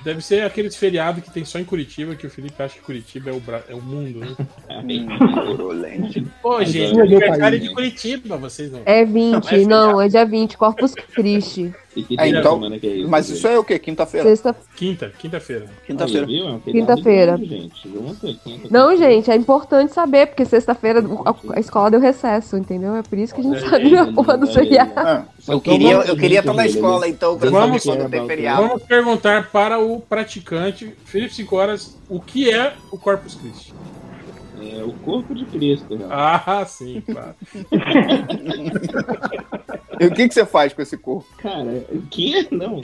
Deve 0.04 0.22
ser 0.22 0.44
aqueles 0.44 0.76
feriados 0.76 1.24
que 1.24 1.32
tem 1.32 1.46
só 1.46 1.60
em 1.60 1.64
Curitiba, 1.64 2.16
que 2.16 2.28
o 2.28 2.30
Felipe 2.30 2.62
acha 2.62 2.76
que 2.76 2.82
Curitiba 2.82 3.30
é 3.30 3.34
o, 3.34 3.40
Bra- 3.40 3.64
é 3.70 3.74
o 3.76 3.82
mundo, 3.82 4.20
né? 4.20 4.36
Hum, 4.82 6.28
Pô, 6.42 6.64
gente, 6.64 6.98
é 6.98 7.02
aniversário 7.02 7.60
de 7.60 7.70
Curitiba, 7.74 8.38
vocês 8.38 8.72
não. 8.72 8.82
É 8.86 9.06
20, 9.06 9.66
não, 9.66 10.02
é 10.02 10.08
dia 10.08 10.26
20, 10.26 10.58
Corpus 10.58 10.94
Christi. 10.94 11.74
E 11.94 12.04
que 12.04 12.16
É, 12.20 12.30
então, 12.30 12.54
semana 12.56 12.80
que 12.80 12.88
é 12.88 12.96
isso? 12.98 13.10
mas 13.10 13.30
isso 13.30 13.46
é 13.48 13.60
o 13.60 13.64
quê? 13.66 13.78
Quinta-feira? 13.78 14.28
Sexta. 14.30 14.56
Quinta, 14.78 15.12
quinta-feira. 15.20 15.66
Quinta-feira. 15.86 16.26
É 16.26 16.26
um 16.26 16.60
feriado 16.60 16.94
Quinta-feira. 16.94 17.38
gente. 17.38 17.90
Quinta, 18.44 18.68
Não, 18.70 18.96
gente, 18.96 19.30
é 19.30 19.36
importante 19.36 19.94
saber, 19.94 20.28
porque 20.28 20.46
sexta-feira 20.46 21.04
a, 21.26 21.36
a 21.58 21.60
escola 21.60 21.92
deu 21.92 22.00
recesso, 22.00 22.56
entendeu? 22.56 22.96
É 22.96 23.02
por 23.04 23.18
isso 23.20 23.36
que 23.36 23.42
a 23.42 23.44
gente 23.44 23.60
sabe 23.70 23.98
a 23.98 24.06
porra 24.14 24.38
do 24.38 24.48
feriado. 24.48 24.92
Ah, 24.96 25.26
eu 25.50 25.60
queria, 25.60 25.94
eu 25.96 26.16
queria 26.16 26.40
estar 26.40 26.54
na 26.54 26.66
escola, 26.66 27.10
então, 27.10 27.38
pra 27.38 27.50
Vamos- 27.50 27.84
saber 27.84 27.98
quando 27.98 28.10
tem 28.10 28.26
feriado. 28.26 28.68
Vamos 28.68 28.84
perguntar 28.84 29.50
para 29.52 29.78
o 29.80 30.00
praticante, 30.00 30.96
Felipe 31.04 31.34
5 31.34 31.56
horas, 31.58 31.98
o 32.10 32.22
que 32.22 32.50
é 32.50 32.74
o 32.90 32.98
Corpus 32.98 33.36
Christi? 33.36 33.74
É 34.64 34.84
o 34.84 34.94
corpo 34.94 35.34
de 35.34 35.44
Cristo. 35.46 35.96
né? 35.98 36.06
Ah, 36.10 36.64
sim, 36.68 37.02
claro. 37.02 37.34
E 40.02 40.08
o 40.08 40.12
que, 40.12 40.28
que 40.28 40.34
você 40.34 40.46
faz 40.46 40.74
com 40.74 40.82
esse 40.82 40.98
corpo? 40.98 41.28
Cara, 41.38 41.86
o 41.92 42.02
que? 42.10 42.48
Não. 42.50 42.82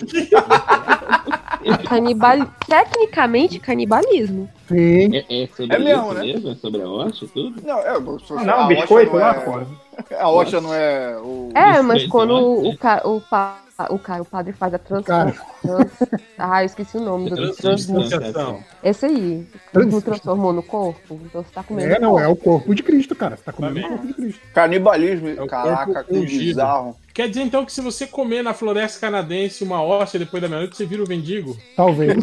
Canibal... 1.89 2.47
Tecnicamente, 2.67 3.59
canibalismo. 3.59 4.47
Sim. 4.67 5.15
É, 5.15 5.43
é 5.43 5.47
sobre 5.47 5.75
É 5.75 5.79
mesmo, 5.79 6.03
isso 6.03 6.13
né? 6.13 6.21
mesmo? 6.21 6.51
É 6.51 6.55
sobre 6.55 6.81
a 6.83 6.87
hoste 6.87 7.25
e 7.25 7.27
tudo? 7.29 7.61
Não, 7.65 7.79
é, 7.79 7.95
se 7.95 8.33
Não, 8.33 8.39
a 8.39 8.45
não, 8.45 8.67
biscoito 8.67 9.13
não 9.13 9.19
lá 9.19 9.35
é- 9.35 9.39
fora. 9.41 9.67
A 10.19 10.29
Osha 10.29 10.61
não 10.61 10.71
é 10.71 11.17
o. 11.17 11.49
É, 11.55 11.81
mas 11.81 12.05
quando 12.05 12.35
né? 12.35 12.39
o, 12.39 13.15
o, 13.15 13.21
pa... 13.21 13.57
o 13.89 13.99
cara, 13.99 14.21
o 14.23 14.25
padre 14.25 14.53
faz 14.53 14.73
a 14.73 14.79
trans... 14.79 15.05
Cara. 15.05 15.35
trans- 15.61 15.91
Ah, 16.37 16.63
eu 16.63 16.65
esqueci 16.65 16.97
o 16.97 17.01
nome 17.01 17.29
do 17.29 17.53
transmutação. 17.55 18.59
Esse 18.83 19.05
aí. 19.05 19.47
Trans- 19.71 19.93
Não 19.93 20.01
transformou 20.01 20.51
no 20.51 20.63
corpo? 20.63 21.19
Então 21.25 21.43
você 21.43 21.51
tá 21.53 21.61
comendo. 21.63 21.93
É, 21.93 21.99
não, 21.99 22.19
é 22.19 22.27
o 22.27 22.35
corpo 22.35 22.73
de 22.73 22.81
Cristo, 22.81 23.15
cara. 23.15 23.37
Você 23.37 23.43
tá 23.43 23.53
comendo 23.53 23.77
o 23.77 23.81
Também. 23.81 23.89
corpo 23.97 24.07
de 24.07 24.13
Cristo. 24.13 24.41
Canibalismo. 24.53 25.27
É 25.29 25.41
o 25.41 25.47
Caraca, 25.47 25.93
corpo 25.93 26.09
que 26.11 26.19
ungido. 26.19 26.43
bizarro. 26.45 26.95
Quer 27.13 27.27
dizer 27.29 27.41
então 27.41 27.65
que 27.65 27.71
se 27.71 27.81
você 27.81 28.05
comer 28.05 28.43
na 28.43 28.53
floresta 28.53 28.99
canadense 28.99 29.63
uma 29.63 29.81
hóstia 29.81 30.19
depois 30.19 30.41
da 30.41 30.47
meia-noite, 30.47 30.77
você 30.77 30.85
vira 30.85 31.03
o 31.03 31.07
mendigo? 31.07 31.57
Talvez. 31.75 32.13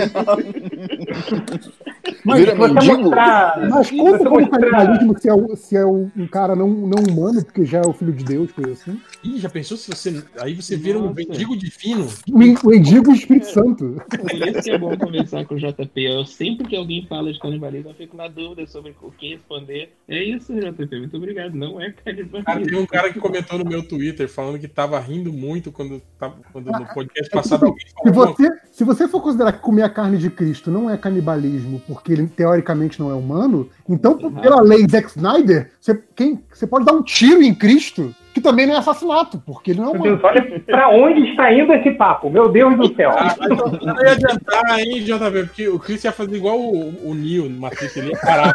Mas, 2.25 2.39
Vira 2.41 2.55
você 2.55 2.73
mendigo? 2.73 2.97
mostrar. 3.03 3.69
mas 3.69 3.87
se 3.87 3.97
conta 3.97 4.19
você 4.19 4.25
como 4.25 4.41
mostrar- 4.41 4.59
canibalismo 4.61 5.19
se 5.19 5.29
é, 5.29 5.35
o- 5.35 5.57
se 5.57 5.77
é 5.77 5.85
o- 5.85 6.11
um 6.17 6.27
cara 6.27 6.57
não, 6.57 6.69
não 6.69 7.03
humano, 7.03 7.45
porque 7.45 7.65
já 7.67 7.79
é 7.79 7.87
o 7.87 7.93
filho 7.93 8.13
de 8.13 8.25
Deus, 8.25 8.51
coisa 8.53 8.73
assim. 8.73 8.99
Ih, 9.23 9.39
já 9.39 9.51
pensou 9.51 9.77
se 9.77 9.91
você. 9.91 10.23
Aí 10.41 10.55
você 10.55 10.75
vira 10.77 10.99
um 10.99 11.03
Nossa. 11.03 11.15
Mendigo 11.45 11.57
divino? 11.57 12.09
Mendigo 12.29 13.13
Espírito 13.13 13.47
Santo. 13.47 14.03
Por 14.09 14.49
isso 14.49 14.63
que 14.63 14.71
é 14.71 14.79
bom 14.79 14.97
conversar 14.97 15.45
com 15.45 15.55
o 15.55 15.59
JP. 15.59 16.03
Eu, 16.03 16.25
sempre 16.25 16.67
que 16.67 16.77
alguém 16.77 17.07
fala 17.07 17.33
de 17.33 17.39
canibalismo, 17.39 17.91
eu 17.91 17.95
fico 17.95 18.17
na 18.17 18.29
dúvida 18.29 18.67
sobre 18.67 18.95
o 19.03 19.11
que 19.11 19.35
responder. 19.35 19.93
É 20.09 20.23
isso, 20.23 20.53
JP. 20.55 20.99
Muito 20.99 21.17
obrigado. 21.17 21.55
Não 21.55 21.81
é 21.81 21.91
Cara, 21.91 22.17
canibalismo. 22.17 22.67
tem 22.67 22.79
um 22.79 22.87
cara 22.87 23.13
que 23.13 23.21
comentou 23.21 23.59
no 23.59 23.65
meu 23.65 23.87
Twitter 23.87 24.29
falando 24.29 24.59
que 24.59 24.69
tava 24.69 24.99
rindo 24.99 25.33
muito 25.33 25.71
quando, 25.71 26.01
tava, 26.19 26.37
quando 26.53 26.71
no 26.71 26.87
podcast 26.95 27.31
passado 27.31 27.67
alguém 27.67 27.87
Se 27.87 28.13
falou. 28.13 28.35
você, 28.35 28.51
se 28.73 28.85
você 28.85 29.09
for 29.09 29.21
considerar 29.21 29.53
que 29.53 29.61
comer 29.61 29.83
a 29.83 29.91
carne 29.91 30.19
de 30.19 30.31
Cristo 30.31 30.71
não 30.71 30.89
é 30.89 30.97
canibalismo, 30.97 31.81
porque 31.87 32.13
ele 32.13 32.27
teoricamente 32.27 32.99
não 33.01 33.11
é 33.11 33.15
humano, 33.15 33.69
então, 33.89 34.17
pela 34.17 34.61
lei 34.63 34.87
Zack 34.89 35.09
Snyder, 35.09 35.71
você, 35.81 36.01
quem, 36.15 36.43
você 36.53 36.67
pode 36.67 36.85
dar 36.85 36.93
um 36.93 37.03
tiro 37.03 37.43
em 37.43 37.55
Cristo, 37.55 38.15
que 38.35 38.41
também 38.41 38.67
não 38.67 38.75
é 38.75 38.79
assassinato, 38.79 39.41
porque 39.47 39.71
ele 39.71 39.81
não 39.81 39.95
é. 39.95 39.99
Deus, 40.01 40.21
olha 40.25 40.61
pra 40.67 40.89
onde 40.91 41.31
está 41.31 41.53
indo 41.53 41.73
esse 41.73 41.93
papo. 41.93 42.29
Meu 42.29 42.49
Deus 42.49 42.77
do 42.77 42.93
céu. 42.97 43.11
Ah, 43.17 43.37
não 43.41 44.03
ia 44.05 44.13
adiantar, 44.13 44.81
hein, 44.81 45.05
JP, 45.05 45.45
porque 45.47 45.69
o 45.69 45.79
Chris 45.79 46.03
ia 46.03 46.11
fazer 46.11 46.35
igual 46.37 46.59
o, 46.61 47.11
o 47.11 47.15
Neo 47.15 47.49
no 47.49 47.61
Matrix, 47.61 47.97
ele 47.97 48.11
ia 48.11 48.19
parar. 48.19 48.53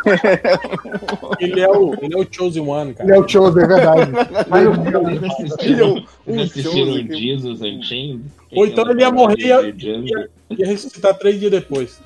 ele, 1.39 1.61
é 1.61 1.69
o, 1.69 1.93
ele 2.01 2.13
é 2.13 2.17
o 2.17 2.27
Chosen 2.29 2.67
One, 2.67 2.93
cara. 2.93 3.09
Ele 3.09 3.17
é 3.17 3.21
o 3.21 3.27
Chosen, 3.27 3.63
é 3.63 3.67
verdade. 3.67 4.11
Mas 4.49 4.67
o- 4.67 4.71
Ele 6.27 6.41
é 6.41 6.47
Chosen 6.47 7.07
que- 7.07 7.15
Jesus 7.15 7.61
Unchained? 7.61 8.21
Ou 8.51 8.65
então 8.65 8.89
ele 8.89 9.01
ia 9.01 9.11
morrer 9.11 9.35
e 9.37 9.45
ia, 9.47 9.61
ia, 9.61 10.29
ia 10.49 10.67
ressuscitar 10.67 11.13
três 11.17 11.39
dias 11.39 11.51
depois. 11.51 12.01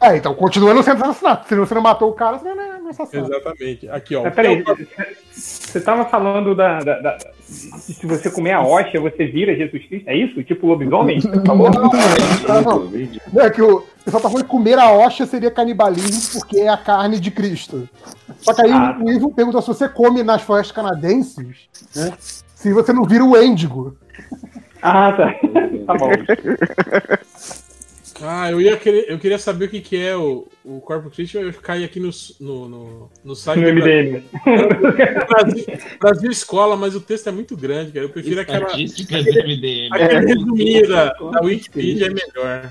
É, 0.00 0.16
então 0.16 0.34
continua 0.34 0.72
não 0.74 0.82
sendo 0.82 1.02
assassinato. 1.04 1.46
Se 1.48 1.54
você 1.54 1.74
não 1.74 1.82
matou 1.82 2.08
o 2.10 2.12
cara, 2.14 2.38
você 2.38 2.52
não 2.54 2.62
é, 2.62 2.75
não 2.92 3.20
é. 3.22 3.24
Exatamente. 3.26 3.88
Aqui, 3.88 4.16
ó. 4.16 4.22
Mas 4.24 4.34
peraí, 4.34 4.64
você 5.32 5.80
tava 5.80 6.04
falando 6.06 6.54
da, 6.54 6.80
da- 6.80 7.00
da- 7.00 7.18
Se 7.46 8.06
você 8.06 8.30
comer 8.30 8.52
a 8.52 8.62
hóstia, 8.62 9.00
você 9.00 9.26
vira 9.26 9.54
Jesus 9.54 9.86
Cristo? 9.86 10.08
É 10.08 10.16
isso? 10.16 10.42
Tipo 10.42 10.66
lobisomem? 10.66 11.20
Você 11.20 11.40
falou? 11.44 11.70
Não, 11.70 11.82
não. 12.62 12.90
Não, 13.32 13.42
é 13.42 13.50
que 13.50 13.62
o 13.62 13.82
pessoal 14.04 14.22
tá 14.22 14.28
falando 14.30 14.44
que 14.44 14.50
comer 14.50 14.78
a 14.78 14.90
hóstia 14.90 15.26
seria 15.26 15.50
canibalismo 15.50 16.40
porque 16.40 16.58
é 16.60 16.68
a 16.68 16.76
carne 16.76 17.20
de 17.20 17.30
Cristo. 17.30 17.88
Só 18.40 18.52
que 18.54 18.62
aí 18.62 18.72
Ah. 18.72 18.98
o 19.00 19.10
Ivo 19.10 19.32
perguntou 19.32 19.60
se 19.62 19.68
você 19.68 19.88
come 19.88 20.22
nas 20.22 20.42
florestas 20.42 20.74
canadenses, 20.74 21.46
né? 21.94 22.12
Se 22.54 22.72
você 22.72 22.92
não 22.92 23.04
vira 23.04 23.24
o 23.24 23.36
êndigo. 23.36 23.96
Ah, 24.82 25.12
tá. 25.12 25.34
Tá 25.86 25.94
bom. 25.94 26.10
Ah, 28.22 28.50
eu, 28.50 28.60
ia 28.60 28.76
querer, 28.76 29.10
eu 29.10 29.18
queria 29.18 29.38
saber 29.38 29.66
o 29.66 29.68
que, 29.68 29.80
que 29.80 29.96
é 29.96 30.16
o, 30.16 30.46
o 30.64 30.80
Corpus 30.80 31.14
Christi, 31.14 31.36
eu 31.36 31.52
caí 31.52 31.84
aqui 31.84 32.00
no, 32.00 32.10
no, 32.40 32.68
no, 32.68 33.10
no 33.24 33.34
site 33.36 33.60
No 33.60 33.66
do 33.66 33.74
MDM. 33.74 34.24
Brasil, 35.28 35.64
Brasil 36.00 36.30
Escola, 36.30 36.76
mas 36.76 36.94
o 36.94 37.00
texto 37.00 37.28
é 37.28 37.32
muito 37.32 37.56
grande, 37.56 37.92
cara. 37.92 38.04
Eu 38.04 38.10
prefiro 38.10 38.40
aquela. 38.40 38.66
Estatísticas 38.66 39.24
do 39.24 39.32
MDM. 39.32 39.88
Aquele 39.92 40.26
resuminho 40.26 40.88
da, 40.88 41.12
da 41.12 41.40
Wikipedia 41.42 42.06
é 42.06 42.10
melhor. 42.10 42.70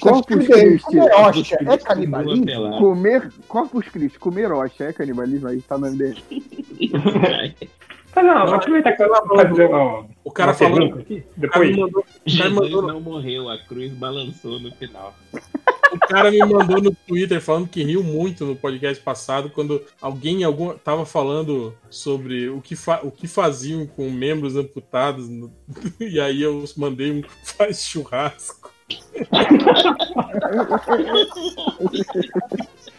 Corpus 0.00 0.36
Tudo 0.36 0.54
bem, 0.54 0.68
Christi. 0.68 0.84
comer 0.84 1.12
hóstia 1.14 1.58
é 1.66 1.78
canibalismo? 1.78 2.78
Comer. 2.78 3.32
Corpus 3.46 3.88
Christi, 3.88 4.18
comer 4.18 4.52
hóstia 4.52 4.84
é 4.84 4.92
canibalismo 4.92 5.48
aí, 5.48 5.60
tá 5.62 5.78
no 5.78 5.90
MDM. 5.90 6.16
Mas 8.22 8.26
não, 8.26 8.54
aproveitar 8.54 8.92
que 8.92 9.02
eu 9.02 9.08
tô 9.12 9.36
fazendo. 9.36 10.06
O 10.24 10.30
cara 10.30 10.52
falou. 10.54 10.94
aqui, 10.94 11.24
O 11.36 11.48
cara 11.48 11.64
Depois. 11.64 11.76
mandou, 11.76 12.04
o 12.26 12.36
cara 12.38 12.50
mandou, 12.50 12.82
não 12.82 13.00
morreu, 13.00 13.48
a 13.48 13.58
cruz 13.58 13.92
balançou 13.92 14.58
no 14.58 14.70
final. 14.72 15.14
o 15.92 15.98
cara 16.00 16.30
me 16.30 16.38
mandou 16.38 16.82
no 16.82 16.92
Twitter 17.06 17.40
falando 17.40 17.68
que 17.68 17.82
riu 17.84 18.02
muito 18.02 18.44
no 18.44 18.56
podcast 18.56 19.02
passado 19.02 19.50
quando 19.50 19.82
alguém 20.02 20.42
algum, 20.44 20.74
tava 20.74 21.06
falando 21.06 21.74
sobre 21.88 22.48
o 22.48 22.60
que, 22.60 22.74
fa, 22.76 23.00
o 23.02 23.10
que 23.10 23.26
faziam 23.28 23.86
com 23.86 24.10
membros 24.10 24.56
amputados. 24.56 25.28
no- 25.28 25.52
e 26.00 26.18
aí 26.20 26.42
eu 26.42 26.64
mandei 26.76 27.12
um 27.12 27.22
faz 27.44 27.84
churrasco. 27.84 28.70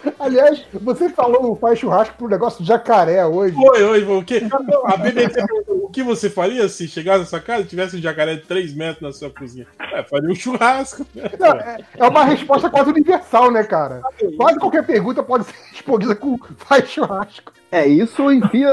Aliás, 0.19 0.65
você 0.73 1.09
falou 1.09 1.55
faz 1.55 1.79
churrasco 1.79 2.15
pro 2.17 2.27
negócio 2.27 2.61
de 2.61 2.67
jacaré 2.67 3.25
hoje. 3.25 3.55
Oi, 3.57 3.83
oi, 3.83 4.03
o 4.03 4.23
que? 4.23 4.41
A 4.85 4.97
BBC 4.97 5.45
perguntou, 5.45 5.85
o 5.85 5.89
que 5.89 6.03
você 6.03 6.29
faria 6.29 6.67
se 6.69 6.87
chegasse 6.87 7.19
na 7.19 7.25
sua 7.25 7.39
casa 7.39 7.63
e 7.63 7.67
tivesse 7.67 7.97
um 7.97 8.01
jacaré 8.01 8.35
de 8.35 8.43
3 8.43 8.73
metros 8.75 9.01
na 9.01 9.11
sua 9.11 9.29
cozinha? 9.29 9.67
É, 9.93 10.03
faria 10.03 10.29
um 10.29 10.35
churrasco. 10.35 11.05
Não, 11.39 11.51
é, 11.51 11.77
é 11.97 12.07
uma 12.07 12.25
resposta 12.25 12.69
quase 12.69 12.89
universal, 12.89 13.51
né, 13.51 13.63
cara? 13.63 14.01
Quase 14.37 14.59
qualquer 14.59 14.85
pergunta 14.85 15.23
pode 15.23 15.45
ser 15.45 15.55
respondida 15.71 16.15
com 16.15 16.37
faz 16.57 16.89
churrasco. 16.89 17.51
É 17.71 17.85
isso, 17.85 18.31
enfia. 18.31 18.69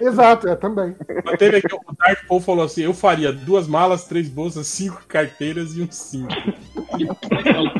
Exato, 0.00 0.48
é 0.48 0.56
também. 0.56 0.94
Mas 1.24 1.38
teve 1.38 1.58
aqui, 1.58 1.74
o 1.74 1.96
Dark 1.96 2.26
Paul 2.26 2.40
falou 2.40 2.64
assim: 2.64 2.82
eu 2.82 2.94
faria 2.94 3.32
duas 3.32 3.68
malas, 3.68 4.04
três 4.04 4.28
bolsas, 4.28 4.66
cinco 4.66 5.02
carteiras 5.06 5.76
e 5.76 5.82
um 5.82 5.90
cinto. 5.90 6.34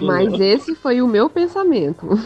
Mas 0.03 0.39
esse 0.41 0.75
foi 0.75 1.03
o 1.03 1.09
meu 1.09 1.29
pensamento. 1.29 2.19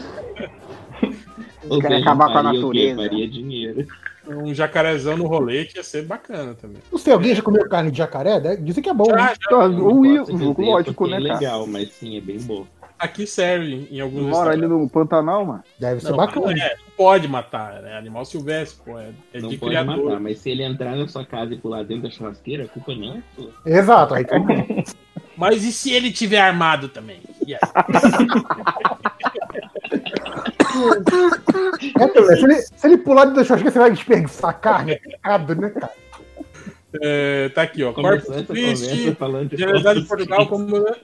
Seja, 1.68 1.98
acabar 1.98 2.32
com 2.32 2.38
a 2.38 2.42
natureza. 2.42 2.96
Faria 2.96 3.28
dinheiro. 3.28 3.86
Um 4.26 4.54
jacarezão 4.54 5.16
no 5.16 5.26
rolê 5.26 5.64
que 5.64 5.78
ia 5.78 5.82
ser 5.82 6.02
bacana 6.02 6.54
também. 6.54 6.82
Não 6.92 6.98
sei, 6.98 7.14
alguém 7.14 7.34
já 7.34 7.40
comeu 7.40 7.66
carne 7.66 7.90
de 7.90 7.96
jacaré? 7.96 8.38
né? 8.38 8.56
Dizem 8.56 8.82
que 8.82 8.90
é 8.90 8.94
bom. 8.94 9.06
Já, 9.06 9.16
né? 9.16 9.34
já. 9.40 9.58
Um, 9.58 10.22
dizer 10.22 10.54
lógico, 10.58 10.94
porque 10.94 11.14
né, 11.14 11.18
é 11.18 11.28
cara? 11.28 11.40
legal, 11.40 11.66
mas 11.66 11.92
sim, 11.92 12.18
é 12.18 12.20
bem 12.20 12.38
bom. 12.38 12.66
Aqui 12.98 13.26
serve 13.26 13.86
em 13.90 14.00
alguns 14.00 14.22
Mora 14.26 14.50
ali 14.50 14.66
no 14.66 14.88
Pantanal, 14.88 15.44
mano. 15.44 15.62
Deve 15.78 16.00
ser 16.00 16.10
Não, 16.10 16.16
bacana. 16.16 16.52
é, 16.52 16.74
não 16.74 16.90
pode 16.96 17.28
matar, 17.28 17.84
é 17.84 17.96
animal 17.96 18.24
silvestre, 18.24 18.80
pô. 18.84 18.98
É, 18.98 19.10
é 19.32 19.40
Não 19.40 19.48
de 19.50 19.56
pode 19.56 19.70
criador. 19.70 20.04
matar, 20.04 20.20
mas 20.20 20.38
se 20.38 20.50
ele 20.50 20.64
entrar 20.64 20.96
na 20.96 21.06
sua 21.06 21.24
casa 21.24 21.54
e 21.54 21.58
pular 21.58 21.84
dentro 21.84 22.04
da 22.04 22.10
churrasqueira, 22.10 22.64
a 22.64 22.68
culpa 22.68 22.94
não 22.94 23.14
é 23.16 23.22
sua. 23.36 23.52
Exato, 23.64 24.14
aí 24.14 24.24
tudo 24.24 24.44
bem. 24.44 24.84
Mas 25.36 25.62
e 25.62 25.70
se 25.70 25.92
ele 25.92 26.10
tiver 26.10 26.40
armado 26.40 26.88
também? 26.88 27.20
Aí? 27.46 27.56
É, 31.98 32.36
se, 32.36 32.44
ele, 32.44 32.54
se 32.62 32.86
ele 32.86 32.98
pular 32.98 33.24
dentro 33.24 33.40
da 33.40 33.44
churrasqueira, 33.44 33.72
você 33.72 33.78
vai 33.78 33.90
desperdiçar 33.90 34.60
carne. 34.60 34.92
É 34.92 34.96
pecado, 34.98 35.54
né, 35.54 35.70
cara? 35.70 35.92
É, 37.02 37.50
tá 37.50 37.62
aqui, 37.62 37.84
ó. 37.84 37.92
Corpus 37.92 38.46
Christi, 38.46 39.14
Generalidade 39.52 40.00
de 40.00 40.06
Portugal 40.06 40.48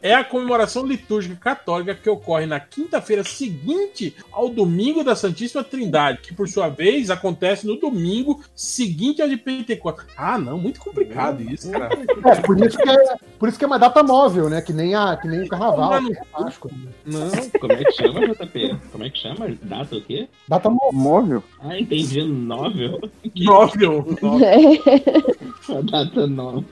é 0.00 0.14
a 0.14 0.24
comemoração 0.24 0.86
litúrgica 0.86 1.36
católica 1.36 1.94
que 1.94 2.08
ocorre 2.08 2.46
na 2.46 2.58
quinta-feira 2.58 3.22
seguinte 3.22 4.16
ao 4.32 4.48
domingo 4.48 5.04
da 5.04 5.14
Santíssima 5.14 5.62
Trindade, 5.62 6.22
que 6.22 6.34
por 6.34 6.48
sua 6.48 6.68
vez 6.68 7.10
acontece 7.10 7.66
no 7.66 7.76
domingo 7.76 8.42
seguinte 8.54 9.20
ao 9.20 9.28
de 9.28 9.36
Pentecostes. 9.36 10.06
Ah, 10.16 10.38
não, 10.38 10.58
muito 10.58 10.80
complicado 10.80 11.42
isso, 11.42 11.70
cara. 11.70 11.90
É, 12.24 12.34
por 12.40 12.58
isso 12.64 12.78
que 12.78 12.88
é, 12.88 13.16
por 13.38 13.48
isso 13.48 13.58
que 13.58 13.64
é 13.64 13.66
uma 13.66 13.78
data 13.78 14.02
móvel, 14.02 14.48
né? 14.48 14.62
Que 14.62 14.72
nem, 14.72 14.94
a, 14.94 15.16
que 15.16 15.28
nem 15.28 15.42
o 15.42 15.48
carnaval. 15.48 15.94
É 15.96 16.24
Páscoa. 16.32 16.70
Não, 17.04 17.30
Como 17.60 17.72
é 17.72 17.84
que 17.84 17.92
chama, 17.92 18.20
JP? 18.26 18.76
Como 18.90 19.04
é 19.04 19.10
que 19.10 19.18
chama? 19.18 19.54
Data 19.62 19.96
o 19.96 20.00
quê? 20.00 20.28
Data 20.48 20.70
móvel. 20.70 20.92
Móvel? 20.92 21.44
Ah, 21.60 21.78
entendi. 21.78 22.22
Novel. 22.22 23.00
Nóvel. 23.36 24.06
A 25.78 25.82
data 25.82 26.26
nova. 26.26 26.64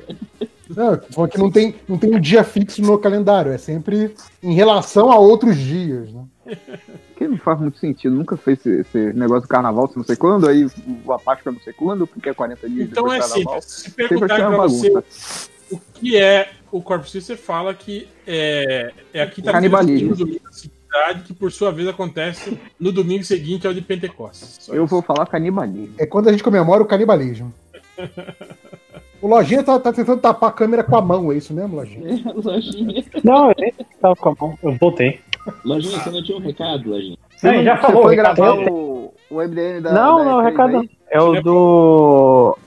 Não, 0.68 1.00
falando 1.10 1.30
que 1.30 1.38
não 1.38 1.50
tem, 1.50 1.74
não 1.86 1.98
tem 1.98 2.14
um 2.14 2.20
dia 2.20 2.42
fixo 2.44 2.80
no 2.80 2.98
calendário, 2.98 3.52
é 3.52 3.58
sempre 3.58 4.14
em 4.42 4.54
relação 4.54 5.10
a 5.12 5.18
outros 5.18 5.56
dias, 5.56 6.10
né? 6.12 6.24
Que 7.16 7.28
não 7.28 7.36
faz 7.36 7.60
muito 7.60 7.78
sentido. 7.78 8.14
Nunca 8.14 8.36
fez 8.36 8.58
esse, 8.60 8.80
esse 8.80 9.12
negócio 9.12 9.42
do 9.42 9.48
carnaval, 9.48 9.90
não 9.94 10.04
sei 10.04 10.16
quando, 10.16 10.48
aí 10.48 10.66
a 11.08 11.18
Páscoa 11.18 11.52
não 11.52 11.60
sei 11.60 11.72
quando, 11.72 12.06
porque 12.06 12.30
é 12.30 12.34
40 12.34 12.68
dias 12.70 12.88
Então 12.90 13.12
é 13.12 13.18
depois 13.18 13.30
do 13.30 13.34
carnaval. 13.34 13.50
simples. 13.60 13.64
Se 13.64 13.90
perguntar 13.90 14.48
uma 14.48 14.56
pra 14.56 14.66
você 14.68 15.04
o 15.70 15.80
que 15.94 16.16
é 16.16 16.50
o 16.70 16.82
Corpus 16.82 17.10
Christi, 17.10 17.26
você 17.26 17.36
fala 17.36 17.74
que 17.74 18.08
é, 18.26 18.92
é 19.12 19.22
a 19.22 19.26
quinta-feira 19.26 19.52
Canibalismo. 19.52 20.10
do 20.10 20.16
domingo 20.16 20.44
da 20.44 20.52
cidade, 20.52 21.22
que 21.24 21.32
por 21.32 21.50
sua 21.50 21.70
vez 21.72 21.88
acontece 21.88 22.58
no 22.78 22.92
domingo 22.92 23.24
seguinte 23.24 23.66
ao 23.66 23.72
de 23.72 23.80
Pentecostes. 23.80 24.68
Eu 24.68 24.86
vou 24.86 25.00
falar 25.02 25.26
canibalismo. 25.26 25.94
É 25.98 26.06
quando 26.06 26.28
a 26.28 26.32
gente 26.32 26.42
comemora 26.42 26.82
o 26.82 26.86
canibalismo. 26.86 27.52
O 29.22 29.28
Lojinha 29.28 29.62
tá, 29.62 29.78
tá 29.78 29.92
tentando 29.92 30.20
tapar 30.20 30.50
a 30.50 30.52
câmera 30.52 30.82
com 30.82 30.96
a 30.96 31.00
mão, 31.00 31.30
é 31.30 31.36
isso 31.36 31.54
mesmo, 31.54 31.76
Lojinha? 31.76 32.20
Lojinha. 32.34 33.04
Não, 33.22 33.48
eu 33.50 33.54
nem 33.56 33.72
tava 34.00 34.16
com 34.16 34.28
a 34.30 34.34
mão. 34.40 34.58
Eu 34.62 34.72
voltei. 34.74 35.20
Lojinha, 35.64 35.98
você 36.00 36.10
não 36.10 36.22
tinha 36.24 36.36
um 36.38 36.40
recado, 36.40 36.90
Lojinha? 36.90 37.16
Você, 37.36 37.52
Não, 37.52 37.62
já 37.62 37.76
você 37.76 37.82
falou, 37.82 38.02
foi 38.02 38.16
recado. 38.16 38.36
gravar 38.36 38.70
o, 38.70 39.14
o 39.30 39.36
MDN 39.36 39.80
da. 39.80 39.92
não, 39.92 40.18
da 40.18 40.24
não, 40.24 40.38
o 40.38 40.40
E3 40.42 40.44
recado 40.44 40.76
aí? 40.78 40.90
é 41.10 41.20
o 41.20 41.40
do. 41.40 42.58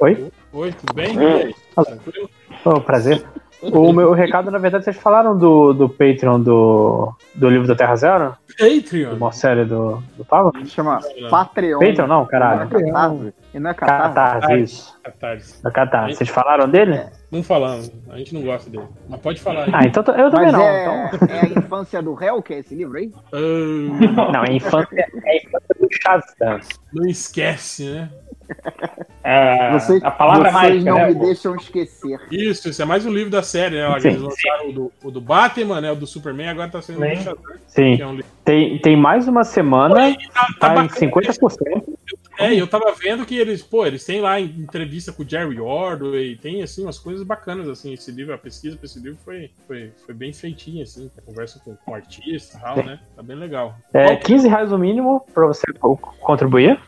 Oi? 0.00 0.32
Oi, 0.52 0.72
tudo 0.72 0.94
bem? 0.94 1.16
É. 1.18 1.50
Tranquilo? 1.82 2.30
Oh, 2.64 2.80
prazer. 2.80 3.24
O 3.62 3.92
meu 3.92 4.12
recado, 4.12 4.50
na 4.50 4.58
verdade, 4.58 4.84
vocês 4.84 4.96
falaram 4.96 5.38
do, 5.38 5.72
do 5.72 5.88
Patreon 5.88 6.40
do, 6.40 7.12
do 7.34 7.48
livro 7.48 7.68
da 7.68 7.76
Terra 7.76 7.94
Zero? 7.94 8.34
Patreon. 8.58 9.14
Uma 9.14 9.30
série 9.30 9.64
do, 9.64 10.02
do 10.16 10.24
Pablo? 10.24 10.52
Chama 10.66 10.98
Patreon. 11.30 11.78
Patreon, 11.78 12.06
não, 12.08 12.16
Não 12.18 12.22
é 12.24 12.26
caralho. 12.26 12.68
Catarse. 12.68 13.34
E 13.54 13.60
não 13.60 13.70
é 13.70 13.74
Catarse. 13.74 14.14
Catarse, 14.14 14.58
isso. 14.60 15.00
Catarse. 15.02 15.62
Da 15.62 15.70
Catarse. 15.70 16.16
Vocês 16.16 16.30
falaram 16.30 16.68
dele? 16.68 17.04
Não 17.30 17.42
falamos, 17.42 17.90
a 18.10 18.18
gente 18.18 18.34
não 18.34 18.42
gosta 18.42 18.68
dele. 18.68 18.84
Mas 19.08 19.20
pode 19.20 19.40
falar 19.40 19.64
aí. 19.64 19.70
Ah, 19.72 19.86
então 19.86 20.02
eu 20.16 20.30
também 20.30 20.46
Mas 20.46 20.52
não. 20.52 20.62
é, 20.62 21.10
Então... 21.14 21.28
é 21.28 21.40
a 21.40 21.46
infância 21.58 22.02
do 22.02 22.14
réu, 22.14 22.42
que 22.42 22.54
é 22.54 22.58
esse 22.58 22.74
livro 22.74 22.98
aí? 22.98 23.10
Ah, 23.32 24.32
Não, 24.32 24.44
é 24.44 24.52
infância, 24.52 24.88
é 25.24 25.36
infância 25.36 25.74
do 25.80 25.88
Shazam. 26.02 26.60
não 26.92 27.06
esquece, 27.08 27.84
né? 27.90 28.10
É, 29.24 29.72
Vocês, 29.78 30.02
a 30.02 30.10
palavra 30.10 30.50
vocês 30.50 30.54
mágica, 30.82 30.90
não 30.90 30.96
né? 30.98 31.06
me 31.06 31.14
pô? 31.14 31.20
deixam 31.26 31.54
esquecer. 31.54 32.18
Isso, 32.28 32.68
isso 32.68 32.82
é 32.82 32.84
mais 32.84 33.06
um 33.06 33.12
livro 33.12 33.30
da 33.30 33.40
série, 33.40 33.76
né? 33.76 34.00
Sim, 34.00 34.08
Eles 34.08 34.20
lançaram 34.20 34.68
o 34.68 34.72
do, 34.72 34.92
o 35.04 35.10
do 35.12 35.20
Batman, 35.20 35.80
né? 35.80 35.92
O 35.92 35.94
do 35.94 36.08
Superman, 36.08 36.48
agora 36.48 36.68
tá 36.68 36.82
sendo 36.82 36.98
o 36.98 37.08
do 37.08 37.08
Sim. 37.08 37.22
Shazam, 37.22 37.38
Sim. 37.68 38.02
é 38.02 38.06
um 38.08 38.14
livro. 38.16 38.26
Tem, 38.44 38.78
tem 38.80 38.96
mais 38.96 39.28
uma 39.28 39.44
semana, 39.44 39.94
Tá, 39.94 40.16
tá 40.34 40.54
tá 40.58 40.72
em 40.72 40.88
bacana. 40.88 41.12
50%. 41.12 41.98
É, 42.36 42.52
e 42.52 42.58
eu 42.58 42.66
tava 42.66 42.92
vendo 43.00 43.24
que 43.24 43.36
eles, 43.38 43.62
pô, 43.62 43.86
eles 43.86 44.04
têm 44.04 44.20
lá 44.20 44.40
entrevista 44.40 45.12
com 45.12 45.22
o 45.22 45.28
Jerry 45.28 45.60
Ordway, 45.60 46.34
tem, 46.34 46.60
assim, 46.62 46.82
umas 46.82 46.98
coisas 46.98 47.22
bacanas, 47.22 47.68
assim, 47.68 47.92
esse 47.92 48.10
livro, 48.10 48.34
a 48.34 48.38
pesquisa 48.38 48.76
pra 48.76 48.86
esse 48.86 48.98
livro 48.98 49.18
foi, 49.24 49.50
foi, 49.68 49.92
foi 50.04 50.14
bem 50.14 50.32
feitinha, 50.32 50.82
assim, 50.82 51.08
conversa 51.24 51.60
com, 51.64 51.76
com 51.76 51.94
artista 51.94 52.56
e 52.56 52.60
tal, 52.60 52.76
né? 52.84 52.98
Tá 53.14 53.22
bem 53.22 53.36
legal. 53.36 53.76
É 53.92 54.06
Qual, 54.06 54.18
15 54.18 54.48
reais 54.48 54.72
o 54.72 54.78
mínimo 54.78 55.24
pra 55.32 55.46
você 55.46 55.62
co- 55.78 55.96
contribuir. 55.96 56.80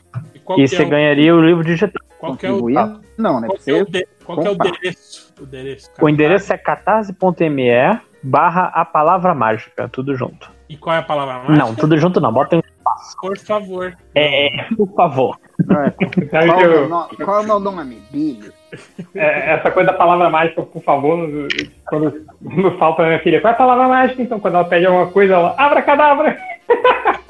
Qual 0.44 0.58
E 0.58 0.62
que 0.62 0.68
você 0.68 0.82
é 0.82 0.86
o, 0.86 0.88
ganharia 0.90 1.34
o 1.34 1.40
livro 1.40 1.64
digital. 1.64 2.02
qual 2.18 2.36
que 2.36 2.46
é 2.46 2.50
o, 2.50 2.60
Contribuir? 2.60 3.00
Não, 3.18 3.40
né? 3.40 3.46
qual 3.48 3.58
que 3.58 3.70
é 3.70 3.82
o, 3.82 3.84
de- 3.86 4.08
qual 4.24 4.38
que 4.40 4.46
é 4.46 4.50
o 4.50 4.54
endereço? 4.54 5.34
O 5.40 5.44
endereço, 5.44 5.90
O 6.00 6.08
endereço 6.08 6.52
é 6.52 6.58
catarse.me 6.58 8.00
barra 8.22 8.70
a 8.74 8.84
palavra 8.84 9.34
mágica, 9.34 9.88
tudo 9.88 10.14
junto. 10.16 10.50
E 10.68 10.76
qual 10.76 10.96
é 10.96 10.98
a 11.00 11.02
palavra 11.02 11.34
mágica? 11.34 11.52
Não, 11.56 11.74
tudo 11.74 11.96
junto 11.98 12.20
não, 12.20 12.32
bota 12.32 12.56
em 12.56 12.62
Por 13.20 13.36
favor. 13.38 13.94
É, 14.14 14.48
por 14.76 14.88
favor. 14.94 15.38
É, 15.60 15.90
qual, 16.46 16.60
é 16.60 16.64
eu- 16.64 16.88
no- 16.88 17.08
qual 17.24 17.40
é 17.40 17.42
o 17.42 17.46
meu 17.46 17.60
nome? 17.60 18.02
Billy. 18.10 18.50
é, 19.14 19.54
essa 19.54 19.70
coisa 19.70 19.92
da 19.92 19.96
palavra 19.98 20.30
mágica, 20.30 20.62
por 20.62 20.82
favor, 20.82 21.28
quando, 21.86 22.24
quando 22.42 22.78
falta 22.78 23.02
a 23.02 23.06
minha 23.06 23.18
filha, 23.20 23.40
qual 23.40 23.52
é 23.52 23.54
a 23.54 23.58
palavra 23.58 23.88
mágica? 23.88 24.22
Então, 24.22 24.40
quando 24.40 24.54
ela 24.54 24.64
pede 24.64 24.86
alguma 24.86 25.06
coisa, 25.08 25.34
ela 25.34 25.54
abra 25.58 25.82
cadabra. 25.82 26.36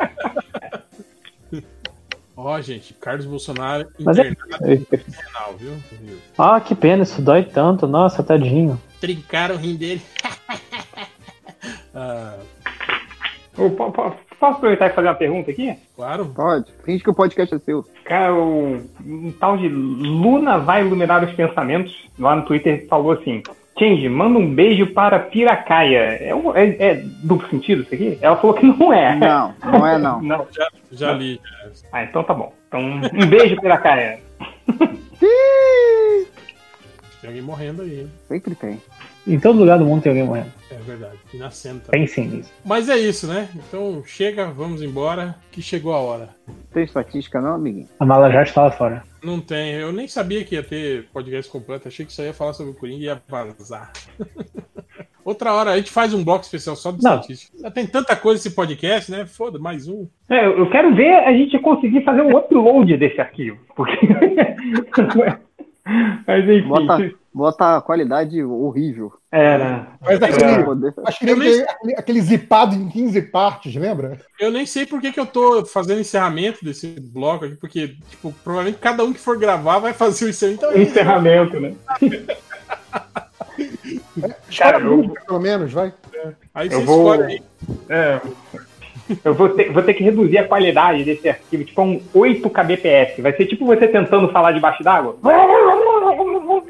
Ó, 2.47 2.61
gente, 2.61 2.93
Carlos 2.95 3.25
Bolsonaro 3.25 3.89
Mas 4.01 4.19
é- 4.19 4.29
internado 4.29 4.66
renal, 4.66 5.55
viu? 5.59 5.73
Viu? 6.03 6.19
Ah, 6.37 6.61
que 6.61 6.75
pena, 6.75 7.03
isso 7.03 7.23
dói 7.23 7.43
tanto. 7.43 7.87
Nossa, 7.87 8.23
tadinho. 8.23 8.79
Trincaram 9.01 9.55
o 9.55 9.59
rim 9.59 9.77
dele. 9.77 10.03
Ah, 11.97 12.35
Ô, 13.57 13.71
po- 13.71 13.91
po- 13.93 14.16
Posso 14.41 14.57
aproveitar 14.57 14.89
e 14.91 14.93
fazer 14.93 15.07
uma 15.09 15.15
pergunta 15.15 15.51
aqui? 15.53 15.75
claro. 15.95 16.27
Pode. 16.27 16.66
Finge 16.85 17.03
que 17.05 17.09
o 17.09 17.15
podcast 17.15 17.55
é 17.55 17.59
seu. 17.61 17.85
Cara, 18.05 18.35
o, 18.35 18.83
um 19.07 19.33
tal 19.39 19.57
de 19.57 19.69
Luna 19.69 20.59
vai 20.59 20.83
iluminar 20.85 21.25
os 21.25 21.33
pensamentos 21.35 21.95
lá 22.19 22.35
no 22.35 22.45
Twitter 22.45 22.87
falou 22.89 23.12
assim: 23.12 23.43
Change, 23.79 24.09
manda 24.09 24.39
um 24.39 24.55
beijo 24.55 24.87
para 24.93 25.19
Piracaia. 25.19 25.99
É, 26.21 26.33
um- 26.35 26.55
é- 26.57 26.77
é 26.79 26.95
duplo 27.25 27.49
sentido 27.51 27.83
isso 27.83 27.95
aqui? 27.95 28.19
Ela 28.21 28.37
falou 28.37 28.55
que 28.55 28.65
não 28.65 28.93
é. 28.93 29.17
Não, 29.17 29.55
não 29.65 29.87
é 29.87 29.99
não. 29.99 30.23
Não. 30.23 30.47
Já, 30.53 30.69
já 30.93 31.13
li. 31.13 31.41
Ah, 31.93 32.05
então 32.05 32.23
tá 32.23 32.33
bom. 32.33 32.53
Então, 32.69 32.81
um 32.81 33.27
beijo, 33.27 33.61
Piracaia. 33.61 34.21
Tem 37.21 37.31
alguém 37.31 37.43
morrendo 37.43 37.83
aí, 37.83 38.01
hein? 38.01 38.11
Sempre 38.29 38.55
tem. 38.55 38.81
Em 39.27 39.41
todo 39.41 39.59
lugar 39.59 39.79
do 39.79 39.85
mundo 39.87 40.03
tem 40.03 40.11
alguém 40.11 40.27
morrendo. 40.27 40.53
É 40.71 40.75
verdade. 40.75 41.17
E 41.33 41.39
nascendo 41.39 41.81
também. 41.81 42.03
Pensem 42.03 42.29
nisso. 42.29 42.53
Mas 42.65 42.89
é 42.91 42.97
isso, 42.99 43.27
né? 43.27 43.49
Então 43.57 44.03
chega, 44.07 44.47
vamos 44.47 44.83
embora, 44.83 45.35
que 45.51 45.63
chegou 45.63 45.95
a 45.95 45.99
hora. 45.99 46.29
Tem 46.73 46.85
estatística 46.85 47.41
não, 47.41 47.55
amiguinho? 47.55 47.89
A 47.99 48.05
mala 48.05 48.31
já 48.31 48.43
está 48.43 48.65
lá 48.65 48.71
fora. 48.71 49.03
Não 49.25 49.41
tem, 49.41 49.73
eu 49.73 49.91
nem 49.91 50.07
sabia 50.07 50.45
que 50.45 50.55
ia 50.55 50.63
ter 50.63 51.09
podcast 51.13 51.51
completo, 51.51 51.89
achei 51.89 52.05
que 52.05 52.13
só 52.13 52.23
ia 52.23 52.35
falar 52.35 52.53
sobre 52.53 52.73
o 52.73 52.75
Coringa 52.75 53.03
e 53.03 53.07
ia 53.07 53.23
vazar. 53.27 53.91
Outra 55.25 55.55
hora 55.55 55.71
a 55.71 55.77
gente 55.79 55.91
faz 55.91 56.13
um 56.13 56.23
bloco 56.23 56.45
especial 56.45 56.77
só 56.77 56.93
de 56.93 57.03
Não. 57.03 57.15
estatística. 57.15 57.57
Já 57.59 57.71
tem 57.71 57.87
tanta 57.87 58.15
coisa 58.15 58.39
esse 58.39 58.55
podcast, 58.55 59.11
né? 59.11 59.25
Foda, 59.25 59.59
mais 59.59 59.89
um. 59.89 60.07
É, 60.29 60.45
eu 60.45 60.59
eu 60.59 60.71
quero 60.71 60.95
ver 60.95 61.15
a 61.15 61.33
gente 61.33 61.59
conseguir 61.61 62.05
fazer 62.05 62.21
um 62.21 62.37
upload 62.37 62.95
desse 62.99 63.19
arquivo. 63.19 63.59
Porque... 63.75 64.07
Mas 66.27 66.45
enfim. 66.45 66.69
Bota, 66.69 67.11
bota 67.35 67.77
a 67.77 67.81
qualidade 67.81 68.43
horrível. 68.44 69.12
Era. 69.32 69.89
Mas 70.01 70.19
Pra 70.19 70.28
aquele, 70.28 70.62
poder- 70.65 70.94
mas 71.02 71.19
queria 71.19 71.35
ver 71.36 71.69
aquele, 71.69 71.94
aquele 71.97 72.20
zipado 72.23 72.74
em 72.77 72.89
15 72.89 73.20
partes, 73.23 73.74
lembra? 73.74 74.20
Eu 74.39 74.52
nem 74.52 74.65
sei 74.65 74.86
por 74.86 75.01
que, 75.01 75.11
que 75.11 75.19
eu 75.19 75.27
tô 75.27 75.65
fazendo 75.66 76.01
encerramento 76.01 76.65
desse 76.65 76.94
bloco 77.01 77.44
aqui, 77.44 77.56
porque, 77.56 77.97
tipo, 78.09 78.32
provavelmente 78.44 78.78
cada 78.81 79.02
um 79.05 79.12
que 79.12 79.19
for 79.19 79.36
gravar 79.36 79.81
vai 79.81 79.93
fazer 79.93 80.27
o 80.27 80.28
encerramento. 80.28 80.65
Então, 80.65 80.70
é 80.73 80.82
isso. 80.82 80.90
Encerramento, 80.93 81.61
né? 81.61 81.74
Cara, 84.56 84.81
eu- 84.81 85.12
pelo 85.27 85.40
menos, 85.40 85.73
vai. 85.73 85.93
Aí 86.55 86.69
Eu 86.69 86.81
você 86.81 86.85
vou- 86.86 87.12
escolhe 87.15 87.32
aí. 87.32 87.43
É. 87.89 88.20
Eu 89.25 89.35
vou 89.35 89.51
ter, 89.51 89.73
vou 89.73 89.83
ter 89.83 89.95
que 89.95 90.03
reduzir 90.03 90.39
a 90.39 90.49
qualidade 90.49 91.05
desse 91.05 91.29
arquivo, 91.29 91.65
tipo 91.65 91.83
um 91.83 92.01
8 92.15 92.49
kbps. 92.49 93.23
Vai 93.23 93.37
ser 93.37 93.47
tipo 93.47 93.67
você 93.67 93.87
tentando 93.87 94.31
falar 94.31 94.53
debaixo 94.53 94.83
d'água. 94.83 95.17
Não 95.23 96.63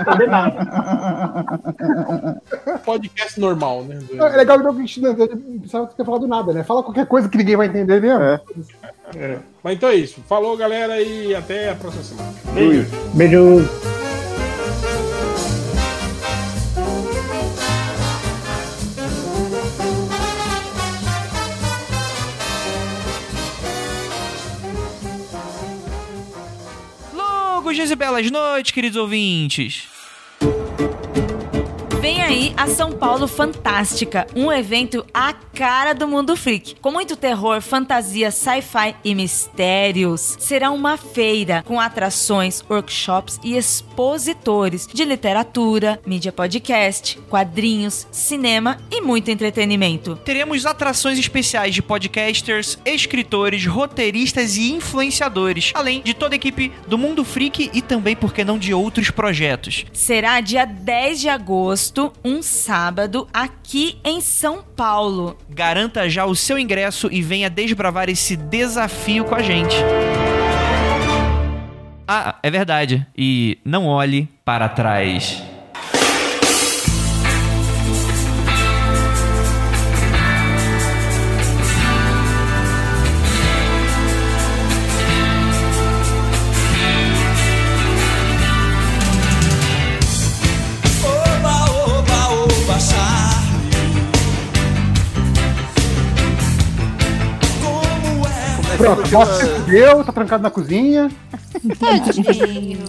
entender 0.00 0.28
nada. 0.28 2.40
Podcast 2.84 3.40
normal, 3.40 3.82
né? 3.84 3.98
É 4.12 4.36
legal 4.36 4.60
que 4.60 4.66
a 4.66 4.72
gente 4.72 5.00
não 5.00 5.14
precisava 5.14 5.86
ter 5.86 6.04
falado 6.04 6.28
nada, 6.28 6.52
né? 6.52 6.62
Fala 6.62 6.82
qualquer 6.82 7.06
coisa 7.06 7.28
que 7.28 7.38
ninguém 7.38 7.56
vai 7.56 7.66
entender 7.66 8.00
mesmo. 8.00 8.22
É. 8.22 8.40
Mas 9.62 9.76
então 9.76 9.88
é 9.88 9.94
isso. 9.94 10.20
Falou, 10.28 10.56
galera, 10.56 11.00
e 11.00 11.34
até 11.34 11.70
a 11.70 11.74
próxima 11.74 12.02
semana. 12.02 12.32
Beijo. 12.54 12.86
Beijo. 13.14 13.68
Longos 27.72 27.76
dias 27.76 27.90
e 27.90 27.96
belas 27.96 28.30
noites, 28.30 28.70
queridos 28.70 28.98
ouvintes. 28.98 29.91
Vem 32.02 32.20
aí 32.20 32.52
a 32.56 32.66
São 32.66 32.90
Paulo 32.90 33.28
Fantástica, 33.28 34.26
um 34.34 34.50
evento 34.50 35.06
à 35.14 35.32
cara 35.32 35.92
do 35.92 36.08
mundo 36.08 36.34
freak, 36.34 36.74
com 36.80 36.90
muito 36.90 37.14
terror, 37.14 37.60
fantasia, 37.60 38.32
sci-fi 38.32 38.96
e 39.04 39.14
mistérios. 39.14 40.36
Será 40.40 40.72
uma 40.72 40.96
feira 40.96 41.62
com 41.64 41.78
atrações, 41.78 42.60
workshops 42.68 43.38
e 43.44 43.56
expositores 43.56 44.88
de 44.92 45.04
literatura, 45.04 46.00
mídia 46.04 46.32
podcast, 46.32 47.20
quadrinhos, 47.30 48.08
cinema 48.10 48.78
e 48.90 49.00
muito 49.00 49.30
entretenimento. 49.30 50.16
Teremos 50.24 50.66
atrações 50.66 51.20
especiais 51.20 51.72
de 51.72 51.82
podcasters, 51.82 52.80
escritores, 52.84 53.64
roteiristas 53.64 54.56
e 54.56 54.72
influenciadores, 54.72 55.70
além 55.72 56.02
de 56.02 56.14
toda 56.14 56.34
a 56.34 56.36
equipe 56.36 56.72
do 56.88 56.98
Mundo 56.98 57.24
Freak 57.24 57.70
e 57.72 57.80
também, 57.80 58.16
por 58.16 58.32
que 58.32 58.42
não, 58.42 58.58
de 58.58 58.74
outros 58.74 59.08
projetos. 59.08 59.84
Será 59.92 60.40
dia 60.40 60.64
10 60.64 61.20
de 61.20 61.28
agosto, 61.28 61.91
um 62.24 62.42
sábado, 62.42 63.28
aqui 63.32 63.98
em 64.04 64.20
São 64.20 64.62
Paulo. 64.62 65.36
Garanta 65.48 66.08
já 66.08 66.24
o 66.24 66.34
seu 66.34 66.58
ingresso 66.58 67.08
e 67.10 67.20
venha 67.20 67.50
desbravar 67.50 68.08
esse 68.08 68.36
desafio 68.36 69.24
com 69.24 69.34
a 69.34 69.42
gente. 69.42 69.76
Ah, 72.06 72.36
é 72.42 72.50
verdade. 72.50 73.06
E 73.16 73.58
não 73.64 73.86
olhe 73.86 74.28
para 74.44 74.68
trás. 74.68 75.42
Pronto, 98.82 99.08
bota 99.10 99.34
se 99.34 99.46
fudeu, 99.46 100.04
tá 100.04 100.12
trancado 100.12 100.42
na 100.42 100.50
cozinha. 100.50 101.08
Tadinho. 101.78 102.80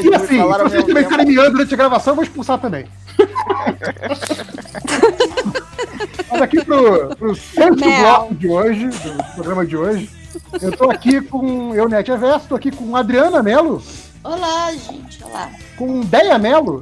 E 0.00 0.14
assim, 0.14 0.26
se 0.26 0.62
vocês 0.62 0.84
também 0.84 1.04
ficarem 1.04 1.26
miando 1.26 1.52
durante 1.52 1.72
a 1.72 1.76
gravação, 1.78 2.10
eu 2.10 2.16
vou 2.16 2.24
expulsar 2.24 2.58
também. 2.58 2.84
Mas 6.30 6.42
aqui 6.42 6.62
pro, 6.62 7.16
pro 7.16 7.34
sexto 7.34 7.86
Mel. 7.86 8.00
bloco 8.02 8.34
de 8.34 8.48
hoje, 8.48 8.86
do 8.88 9.24
programa 9.34 9.64
de 9.64 9.76
hoje, 9.78 10.10
eu 10.60 10.72
tô 10.72 10.90
aqui 10.90 11.22
com 11.22 11.74
eu, 11.74 11.88
Net 11.88 12.10
Everso, 12.10 12.48
tô 12.48 12.56
aqui 12.56 12.70
com 12.70 12.94
Adriana 12.94 13.42
Melo, 13.42 13.82
Olá, 14.22 14.70
gente. 14.72 15.24
Olá. 15.24 15.50
com 15.78 16.00
Deia 16.00 16.38
Melo, 16.38 16.80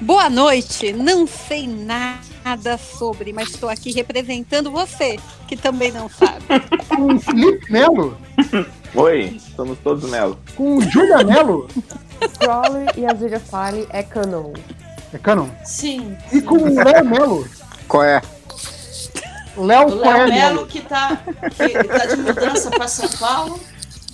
Boa 0.00 0.30
noite. 0.30 0.92
Não 0.92 1.26
sei 1.26 1.66
nada 1.66 2.29
sobre, 2.78 3.32
mas 3.32 3.50
estou 3.50 3.68
aqui 3.68 3.92
representando 3.92 4.70
você, 4.70 5.18
que 5.46 5.56
também 5.56 5.92
não 5.92 6.08
sabe. 6.08 6.44
com 6.88 7.18
Felipe 7.18 7.70
Melo, 7.72 8.16
Oi, 8.94 9.40
somos 9.54 9.78
todos 9.78 10.08
Melo. 10.10 10.38
com 10.56 10.80
Julia 10.80 11.22
Melo, 11.24 11.68
Crawler 12.38 12.92
e 12.96 13.06
Azure 13.06 13.38
Fire 13.38 13.86
é 13.90 14.02
canon. 14.02 14.52
é 15.12 15.18
canon, 15.18 15.48
Sim. 15.64 16.16
e 16.32 16.40
com 16.40 16.56
o 16.56 16.74
Léo 16.74 17.04
Melo, 17.04 17.46
Qual 17.88 18.02
é? 18.02 18.20
Léo 19.56 19.88
O. 19.88 20.28
Melo 20.28 20.66
que 20.66 20.80
tá, 20.80 21.20
que 21.56 21.88
tá 21.88 22.06
de 22.06 22.16
mudança 22.16 22.70
para 22.70 22.88
São 22.88 23.08
Paulo. 23.18 23.60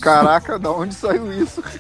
Caraca, 0.01 0.59
da 0.59 0.71
onde 0.71 0.95
saiu 0.95 1.33
isso? 1.33 1.63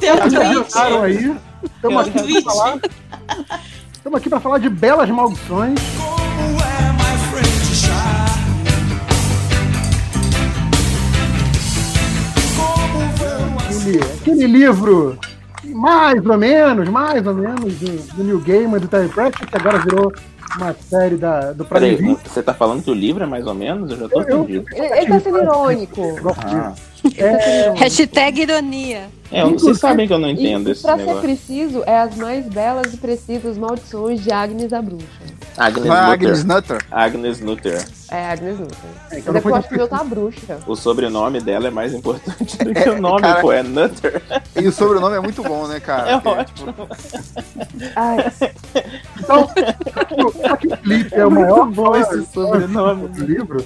Tem 0.00 0.12
um 0.12 0.28
tweet. 0.28 0.78
aí? 1.02 1.36
Estamos 1.64 2.08
aqui 2.08 2.42
para 2.42 2.52
falar. 2.52 2.80
Estamos 3.92 4.18
aqui 4.18 4.28
para 4.28 4.40
falar 4.40 4.58
de 4.58 4.68
belas 4.68 5.08
maldições. 5.10 5.78
Como 5.96 6.60
é, 6.60 6.92
my 6.92 7.16
friend 7.30 7.52
as 7.72 7.82
Aquele, 13.64 14.02
aquele 14.02 14.46
livro, 14.46 15.18
mais 15.64 16.24
ou 16.24 16.38
menos, 16.38 16.88
mais 16.88 17.26
ou 17.26 17.34
menos, 17.34 17.74
do, 17.74 18.14
do 18.14 18.24
New 18.24 18.40
Gamer, 18.40 18.80
do 18.80 18.88
Terry 18.88 19.08
Pratchett, 19.08 19.46
que 19.46 19.56
agora 19.56 19.78
virou 19.78 20.12
uma 20.56 20.74
série 20.88 21.16
da, 21.16 21.52
do 21.52 21.64
Prime 21.64 21.80
Peraí, 21.80 21.96
Video. 21.96 22.20
você 22.24 22.42
tá 22.42 22.52
falando 22.54 22.82
que 22.82 22.90
o 22.90 22.94
livro 22.94 23.22
é 23.22 23.26
mais 23.26 23.46
ou 23.46 23.54
menos? 23.54 23.90
Eu 23.90 23.96
já 23.98 24.08
tô 24.08 24.20
Eu- 24.22 24.44
perdido. 24.44 24.64
Ele, 24.74 24.86
ele 24.98 25.06
tá 25.06 25.20
sendo 25.20 25.38
irônico. 25.38 26.02
Ah. 26.38 26.74
Irônico. 27.04 27.78
Hashtag 27.78 28.42
ironia. 28.42 29.08
É, 29.32 29.44
vocês 29.44 29.78
sabem 29.78 30.06
que 30.06 30.12
eu 30.12 30.18
não 30.18 30.28
entendo 30.28 30.68
e 30.68 30.72
esse 30.72 30.82
pra 30.82 30.92
ser 30.96 30.98
negócio. 31.06 31.22
preciso, 31.22 31.82
é 31.86 31.98
as 32.00 32.14
mais 32.16 32.46
belas 32.46 32.92
e 32.92 32.96
precisas 32.98 33.56
maldições 33.56 34.22
de 34.22 34.30
Agnes 34.30 34.72
a 34.74 34.82
Bruxa. 34.82 35.06
Agnes 35.56 35.86
é 35.86 35.88
Nutter. 35.88 36.10
Agnes 36.12 36.44
Nutter? 36.44 36.78
Agnes 36.90 37.40
Nutter. 37.40 37.84
É, 38.10 38.26
Agnes 38.26 38.58
Nutter. 38.58 38.76
então 39.12 39.32
Mas 39.32 39.44
é 39.44 39.48
eu 39.48 39.54
acho 39.54 39.68
que 39.68 39.74
o 39.74 39.78
meu 39.78 39.88
tá 39.88 40.04
bruxa. 40.04 40.58
O 40.66 40.76
sobrenome 40.76 41.40
dela 41.40 41.68
é 41.68 41.70
mais 41.70 41.94
importante 41.94 42.58
do 42.58 42.72
que 42.74 42.78
É, 42.88 42.90
o 42.90 43.00
nome, 43.00 43.22
cara. 43.22 43.40
pô. 43.40 43.52
É 43.52 43.62
Nutter. 43.62 44.22
E 44.60 44.68
o 44.68 44.72
sobrenome 44.72 45.16
é 45.16 45.20
muito 45.20 45.42
bom, 45.42 45.66
né, 45.66 45.80
cara? 45.80 46.10
É 46.10 46.20
Porque, 46.20 46.40
ótimo. 46.40 46.74
Ai, 47.96 48.30
Então, 49.18 49.48
que 50.58 50.66
o 50.66 50.76
Felipe 50.76 51.14
é 51.14 51.26
o 51.26 51.30
maior 51.30 51.70
bom 51.70 51.96
esse 51.96 52.24
sobrenome. 52.26 53.08
do 53.08 53.24
livro, 53.24 53.64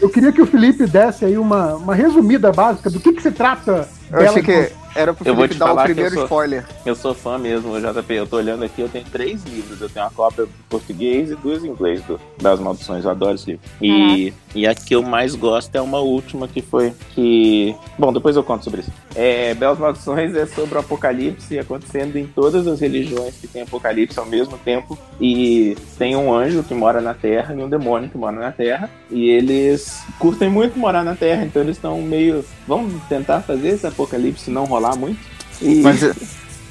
eu 0.00 0.08
queria 0.08 0.32
que 0.32 0.42
o 0.42 0.46
Felipe 0.46 0.86
desse 0.86 1.24
aí 1.24 1.38
uma, 1.38 1.74
uma 1.74 1.94
resumida 1.94 2.52
básica 2.52 2.90
do 2.90 3.00
que, 3.00 3.12
que 3.12 3.22
se 3.22 3.30
trata 3.30 3.88
Eu 4.12 4.28
achei 4.28 4.42
que 4.42 4.72
era 4.94 5.14
pro 5.14 5.26
Eu 5.26 5.34
vou 5.34 5.48
te 5.48 5.56
dar 5.58 5.66
o 5.66 5.68
falar 5.68 5.82
eu 5.82 5.94
primeiro 5.94 6.14
sou- 6.14 6.24
spoiler. 6.24 6.64
Eu 6.84 6.94
sou 6.94 7.14
fã 7.14 7.38
mesmo, 7.38 7.78
JP. 7.80 8.14
Eu 8.14 8.26
tô 8.26 8.36
olhando 8.36 8.62
aqui, 8.64 8.82
eu 8.82 8.88
tenho 8.88 9.04
três 9.06 9.42
livros. 9.44 9.80
Eu 9.80 9.88
tenho 9.88 10.04
uma 10.04 10.10
cópia 10.12 10.42
em 10.42 10.48
português 10.68 11.30
e 11.30 11.34
duas 11.36 11.64
em 11.64 11.68
inglês 11.68 12.02
do, 12.02 12.20
das 12.40 12.60
Maldições. 12.60 13.04
Eu 13.04 13.10
adoro 13.10 13.34
esse 13.34 13.46
livro. 13.52 13.62
E, 13.80 14.32
e 14.54 14.66
a 14.66 14.74
que 14.74 14.94
eu 14.94 15.02
mais 15.02 15.34
gosto 15.34 15.74
é 15.74 15.80
uma 15.80 15.98
última 16.00 16.46
que 16.46 16.60
foi 16.60 16.92
que. 17.14 17.74
Bom, 17.98 18.12
depois 18.12 18.36
eu 18.36 18.44
conto 18.44 18.64
sobre 18.64 18.80
isso. 18.80 18.90
É, 19.14 19.54
Belas 19.54 19.78
Maldições 19.78 20.34
é 20.34 20.44
sobre 20.46 20.74
o 20.76 20.80
apocalipse 20.80 21.58
acontecendo 21.58 22.16
em 22.16 22.26
todas 22.26 22.66
as 22.66 22.80
religiões 22.80 23.34
que 23.36 23.46
tem 23.46 23.62
apocalipse 23.62 24.18
ao 24.18 24.26
mesmo 24.26 24.58
tempo. 24.58 24.98
E 25.20 25.76
tem 25.98 26.16
um 26.16 26.32
anjo 26.32 26.62
que 26.62 26.74
mora 26.74 27.00
na 27.00 27.14
Terra 27.14 27.54
e 27.54 27.62
um 27.62 27.68
demônio 27.68 28.10
que 28.10 28.18
mora 28.18 28.36
na 28.38 28.52
Terra. 28.52 28.90
E 29.10 29.30
eles 29.30 30.02
curtem 30.18 30.50
muito 30.50 30.78
morar 30.78 31.02
na 31.02 31.14
Terra, 31.14 31.44
então 31.44 31.62
eles 31.62 31.76
estão 31.76 32.00
meio. 32.02 32.44
Vamos 32.66 33.02
tentar 33.08 33.40
fazer 33.40 33.68
esse 33.68 33.86
apocalipse 33.86 34.01
não 34.48 34.64
rolar 34.64 34.96
muito. 34.96 35.20
E... 35.60 35.80
Mas 35.82 36.02
eh, 36.02 36.14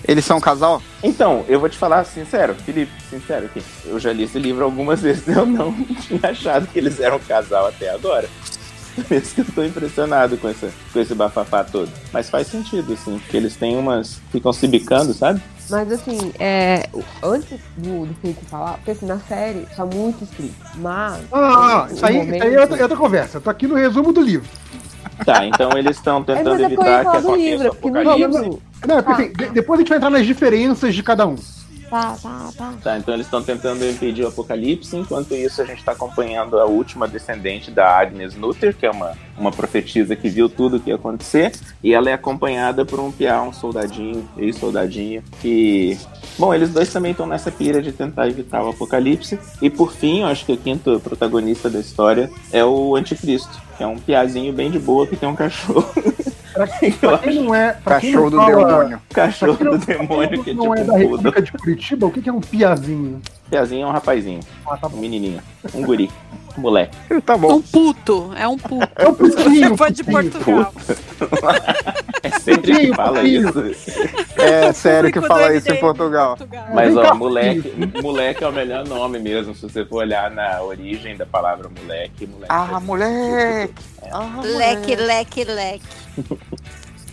eles 0.07 0.25
são 0.25 0.37
um 0.37 0.41
casal? 0.41 0.81
Então, 1.03 1.45
eu 1.47 1.59
vou 1.59 1.69
te 1.69 1.77
falar 1.77 2.03
sincero, 2.03 2.55
Felipe, 2.55 2.91
sincero 3.09 3.45
aqui. 3.45 3.63
Eu 3.85 3.99
já 3.99 4.11
li 4.11 4.23
esse 4.23 4.39
livro 4.39 4.63
algumas 4.63 5.01
vezes, 5.03 5.27
eu 5.27 5.45
não 5.45 5.73
tinha 6.01 6.19
achado 6.23 6.67
que 6.67 6.79
eles 6.79 6.99
eram 6.99 7.17
um 7.17 7.19
casal 7.19 7.67
até 7.67 7.89
agora. 7.89 8.27
Por 8.95 9.15
isso 9.15 9.35
que 9.35 9.41
eu 9.41 9.45
tô 9.45 9.63
impressionado 9.63 10.37
com, 10.37 10.49
essa, 10.49 10.69
com 10.91 10.99
esse 10.99 11.15
bafafá 11.15 11.63
todo. 11.63 11.89
Mas 12.11 12.29
faz 12.29 12.47
sentido, 12.47 12.93
assim, 12.93 13.19
porque 13.19 13.37
eles 13.37 13.55
têm 13.55 13.77
umas. 13.77 14.19
ficam 14.31 14.51
se 14.51 14.67
bicando, 14.67 15.13
sabe? 15.13 15.41
Mas 15.69 15.89
assim, 15.89 16.33
é, 16.37 16.89
antes 17.23 17.57
do, 17.77 18.05
do 18.05 18.13
Felipe 18.15 18.45
falar, 18.45 18.73
porque 18.73 18.91
assim, 18.91 19.05
na 19.05 19.19
série 19.19 19.65
tá 19.75 19.85
muito 19.85 20.23
escrito. 20.25 20.53
Mas. 20.75 21.21
Ah, 21.31 21.39
não, 21.39 21.77
não, 21.77 21.95
isso 21.95 22.05
aí, 22.05 22.19
o 22.19 22.23
isso 22.23 22.43
aí 22.43 22.53
é 22.53 22.59
outra, 22.59 22.77
é 22.77 22.81
outra 22.83 22.97
conversa. 22.97 23.37
Eu 23.37 23.41
tô 23.41 23.49
aqui 23.49 23.65
no 23.65 23.75
resumo 23.75 24.11
do 24.11 24.19
livro. 24.19 24.47
Tá, 25.25 25.45
então 25.45 25.71
eles 25.77 25.97
estão 25.97 26.17
Aí 26.17 26.23
tentando 26.23 26.57
depois 26.57 26.87
evitar 26.87 27.01
que 27.11 27.17
aconteça 27.17 27.63
o 27.65 27.71
apocalipse. 27.71 28.59
Não, 28.87 28.97
é 28.97 29.01
porque, 29.01 29.21
Ah. 29.21 29.25
assim, 29.25 29.33
de- 29.33 29.49
depois 29.49 29.79
a 29.79 29.81
gente 29.81 29.89
vai 29.89 29.97
entrar 29.97 30.09
nas 30.09 30.25
diferenças 30.25 30.95
de 30.95 31.03
cada 31.03 31.27
um. 31.27 31.35
Tá, 31.89 32.15
tá, 32.23 32.49
tá. 32.57 32.73
Tá, 32.81 32.97
então 32.97 33.13
eles 33.13 33.25
estão 33.27 33.43
tentando 33.43 33.85
impedir 33.85 34.23
o 34.23 34.29
apocalipse, 34.29 34.95
enquanto 34.95 35.35
isso 35.35 35.61
a 35.61 35.65
gente 35.65 35.79
está 35.79 35.91
acompanhando 35.91 36.57
a 36.57 36.63
última 36.65 37.05
descendente 37.05 37.69
da 37.69 37.85
Agnes 37.99 38.33
Nutter, 38.33 38.73
que 38.73 38.85
é 38.85 38.89
uma, 38.89 39.11
uma 39.37 39.51
profetisa 39.51 40.15
que 40.15 40.29
viu 40.29 40.47
tudo 40.47 40.77
o 40.77 40.79
que 40.79 40.89
ia 40.89 40.95
acontecer, 40.95 41.51
e 41.83 41.93
ela 41.93 42.09
é 42.09 42.13
acompanhada 42.13 42.85
por 42.85 42.97
um 43.01 43.11
piá, 43.11 43.41
um 43.41 43.51
soldadinho, 43.51 44.25
ex-soldadinho, 44.37 45.21
que... 45.41 45.97
Bom, 46.39 46.53
eles 46.53 46.69
dois 46.69 46.91
também 46.93 47.11
estão 47.11 47.27
nessa 47.27 47.51
pira 47.51 47.81
de 47.81 47.91
tentar 47.91 48.29
evitar 48.29 48.63
o 48.63 48.69
apocalipse, 48.69 49.37
e 49.61 49.69
por 49.69 49.91
fim, 49.91 50.21
eu 50.21 50.27
acho 50.27 50.45
que 50.45 50.53
o 50.53 50.57
quinto 50.57 50.97
protagonista 51.01 51.69
da 51.69 51.79
história 51.81 52.31
é 52.53 52.63
o 52.63 52.95
Anticristo, 52.95 53.59
que 53.81 53.83
é 53.83 53.87
um 53.87 53.97
piazinho 53.97 54.53
bem 54.53 54.69
de 54.69 54.77
boa 54.77 55.07
que 55.07 55.15
tem 55.15 55.27
um 55.27 55.35
cachorro. 55.35 55.83
Pra, 56.53 56.67
pra 57.01 57.17
quem 57.17 57.41
não 57.43 57.55
é. 57.55 57.71
Pra 57.83 57.99
quem 57.99 58.11
Cachorro 58.11 58.29
não 58.29 58.45
do 58.45 58.51
fala- 58.51 58.67
demônio. 58.77 59.01
Cachorro 59.11 59.57
quem 59.57 59.65
não- 59.65 59.77
do 59.77 59.85
demônio, 59.85 60.43
que 60.43 60.49
é 60.51 60.53
não 60.53 60.75
é 60.75 60.77
tipo 60.77 60.87
da 60.87 60.93
um 60.93 60.99
poodle. 60.99 61.09
República 61.17 61.41
de 61.41 61.51
Curitiba, 61.53 62.05
o 62.05 62.11
que 62.11 62.21
que 62.21 62.29
é 62.29 62.33
um 62.33 62.41
piazinho? 62.41 63.19
Piazinho 63.51 63.83
é 63.83 63.85
um 63.85 63.91
rapazinho, 63.91 64.39
um 64.93 64.97
menininho, 64.97 65.41
um 65.73 65.81
guri, 65.81 66.09
um 66.57 66.61
moleque. 66.61 66.95
Tá 67.25 67.35
Um 67.35 67.61
puto, 67.61 68.31
é 68.37 68.47
um 68.47 68.57
puto. 68.57 68.89
É 68.95 69.07
um 69.09 69.13
putinho. 69.13 69.75
Foi 69.75 69.91
de 69.91 70.05
Portugal. 70.05 70.73
É 72.23 72.29
sempre 72.39 72.87
que 72.87 72.95
fala 72.95 73.21
isso. 73.23 73.63
É 74.37 74.71
sério 74.71 75.11
que 75.11 75.19
fala 75.19 75.53
isso 75.53 75.69
em. 75.69 75.79
Portugal. 75.81 76.37
Mas 76.73 76.95
ó, 76.95 77.13
moleque, 77.13 77.73
moleque 78.01 78.41
é 78.41 78.47
o 78.47 78.53
melhor 78.53 78.87
nome 78.87 79.19
mesmo, 79.19 79.53
se 79.53 79.63
você 79.63 79.83
for 79.83 79.97
olhar 79.97 80.31
na 80.31 80.61
origem 80.61 81.17
da 81.17 81.25
palavra 81.25 81.69
moleque. 81.69 82.25
moleque 82.25 82.47
Ah, 82.47 82.79
moleque! 82.79 83.73
Leque, 84.43 84.95
leque, 84.95 85.43
leque. 85.43 85.83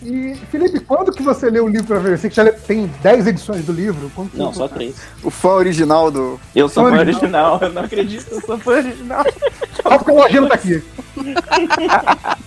E, 0.03 0.35
Felipe, 0.51 0.79
quando 0.81 1.11
que 1.13 1.23
você 1.23 1.51
leu 1.51 1.65
o 1.65 1.69
livro 1.69 1.87
pra 1.89 1.99
ver? 1.99 2.17
Você 2.19 2.29
que 2.31 2.37
já 2.37 2.43
lê- 2.45 2.53
tem 2.53 2.87
10 3.03 3.27
edições 3.27 3.65
do 3.65 3.73
livro? 3.73 4.11
Quanto 4.15 4.37
Não, 4.39 4.53
só 4.53 4.69
três. 4.69 4.95
O 5.25 5.31
fã 5.31 5.51
original 5.51 6.11
do. 6.11 6.39
Eu 6.55 6.69
sou 6.69 6.85
Fã 6.85 6.91
original. 7.01 7.21
original, 7.21 7.59
eu 7.63 7.73
não 7.73 7.83
acredito, 7.83 8.27
eu 8.31 8.41
sou 8.41 8.57
fã 8.59 8.73
original. 8.77 9.25
Só 9.83 9.99
porque 9.99 10.11
o 10.13 10.15
Lojinha 10.17 10.41
não 10.43 10.49
tá 10.49 10.55
aqui. 10.55 10.83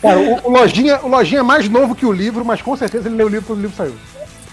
Cara, 0.00 0.18
o, 0.18 0.46
o 0.46 0.50
Lojinha, 0.50 1.00
o 1.02 1.08
Lojinha 1.08 1.40
é 1.40 1.42
mais 1.42 1.68
novo 1.68 1.94
que 1.94 2.06
o 2.06 2.12
livro, 2.12 2.44
mas 2.44 2.62
com 2.62 2.76
certeza 2.76 3.08
ele 3.08 3.16
leu 3.16 3.26
o 3.26 3.30
livro 3.30 3.46
quando 3.46 3.58
o 3.58 3.62
livro 3.62 3.76
saiu. 3.76 3.94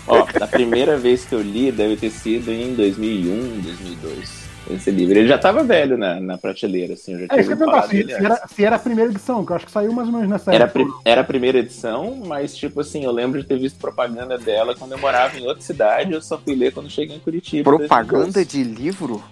Ó, 0.08 0.26
da 0.38 0.48
primeira 0.48 0.98
vez 0.98 1.24
que 1.26 1.34
eu 1.34 1.42
li, 1.42 1.72
deve 1.72 1.96
ter 1.96 2.10
sido 2.12 2.52
em 2.52 2.74
2001, 2.76 3.62
2002. 3.62 4.45
Esse 4.70 4.90
livro. 4.92 5.18
Ele 5.18 5.28
já 5.28 5.38
tava 5.38 5.64
velho 5.64 5.98
na, 5.98 6.20
na 6.20 6.38
prateleira, 6.38 6.94
assim. 6.94 7.14
Eu 7.14 7.20
já 7.20 7.26
É 7.26 7.28
tinha 7.28 7.40
isso 7.42 7.48
que 7.50 7.54
eu 7.54 7.58
perguntar, 7.58 7.88
se, 7.88 8.14
era, 8.14 8.48
se 8.48 8.66
era 8.66 8.76
a 8.76 8.80
primeira 8.80 9.12
edição, 9.12 9.46
que 9.46 9.52
eu 9.52 9.56
acho 9.56 9.66
que 9.66 9.72
saiu 9.72 9.94
mais 9.94 10.08
ou 10.08 10.14
menos 10.14 10.30
nessa 10.30 10.54
Era, 10.54 10.64
época. 10.66 10.84
pri- 10.86 10.94
era 11.06 11.22
a 11.22 11.24
primeira 11.24 11.58
edição, 11.60 12.16
mas, 12.26 12.56
tipo 12.56 12.82
assim, 12.82 13.04
eu 13.06 13.12
lembro 13.12 13.42
de 13.42 13.48
ter 13.48 13.58
visto 13.60 13.78
propaganda 13.80 14.38
dela 14.38 14.74
quando 14.76 14.94
eu 14.94 14.98
morava 14.98 15.38
em 15.38 15.46
outra 15.46 15.62
cidade. 15.62 16.12
Eu 16.14 16.22
só 16.22 16.38
fui 16.38 16.56
ler 16.56 16.74
quando 16.74 16.90
cheguei 16.90 17.16
em 17.16 17.20
Curitiba. 17.20 17.64
Propaganda 17.64 18.32
2012. 18.34 18.46
de 18.46 18.64
livro? 18.64 19.24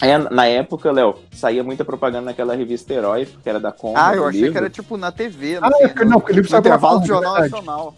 É, 0.00 0.18
na 0.18 0.46
época, 0.46 0.90
Léo, 0.90 1.14
saía 1.32 1.62
muita 1.62 1.84
propaganda 1.84 2.26
naquela 2.26 2.56
revista 2.56 2.92
Herói, 2.92 3.26
que 3.42 3.48
era 3.48 3.60
da 3.60 3.70
Conrad. 3.70 4.02
Ah, 4.04 4.16
eu 4.16 4.26
achei 4.26 4.40
livro. 4.40 4.52
que 4.52 4.58
era 4.58 4.68
tipo 4.68 4.96
na 4.96 5.12
TV. 5.12 5.58
Ah, 5.62 5.68
assim, 5.68 5.84
é 5.84 5.88
porque- 5.88 6.04
não, 6.04 6.18
porque 6.20 6.32
o 6.32 6.34
livro 6.34 6.50
saiu 6.50 6.62
pela 6.62 6.76
Jornal 6.78 7.32
verdade. 7.34 7.50
Nacional. 7.52 7.94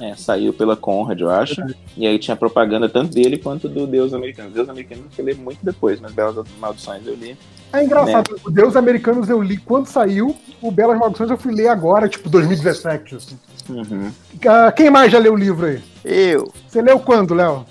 É, 0.00 0.14
saiu 0.16 0.52
pela 0.52 0.76
Conrad, 0.76 1.20
eu 1.20 1.30
acho. 1.30 1.62
E 1.96 2.06
aí 2.06 2.18
tinha 2.18 2.34
propaganda 2.36 2.88
tanto 2.88 3.12
dele 3.14 3.36
quanto 3.36 3.68
do 3.68 3.86
Deus 3.86 4.14
Americano. 4.14 4.50
Deus 4.50 4.68
Americano 4.68 5.04
eu 5.16 5.24
li 5.24 5.34
muito 5.34 5.58
depois, 5.62 6.00
mas 6.00 6.12
Belas 6.12 6.36
Maldições 6.58 7.06
eu 7.06 7.14
li. 7.14 7.36
É 7.72 7.84
engraçado, 7.84 8.32
Né? 8.32 8.38
o 8.44 8.50
Deus 8.50 8.74
Americanos 8.74 9.28
eu 9.28 9.40
li 9.40 9.56
quando 9.58 9.86
saiu, 9.86 10.34
o 10.60 10.70
Belas 10.70 10.98
Maldições 10.98 11.30
eu 11.30 11.36
fui 11.38 11.54
ler 11.54 11.68
agora, 11.68 12.08
tipo 12.08 12.28
2017. 12.28 13.14
Assim. 13.14 13.38
Uhum. 13.68 14.10
Ah, 14.46 14.72
quem 14.72 14.90
mais 14.90 15.12
já 15.12 15.18
leu 15.18 15.34
o 15.34 15.36
livro 15.36 15.66
aí? 15.66 15.80
Eu. 16.04 16.50
Você 16.66 16.80
leu 16.82 16.98
quando, 16.98 17.34
Léo? 17.34 17.64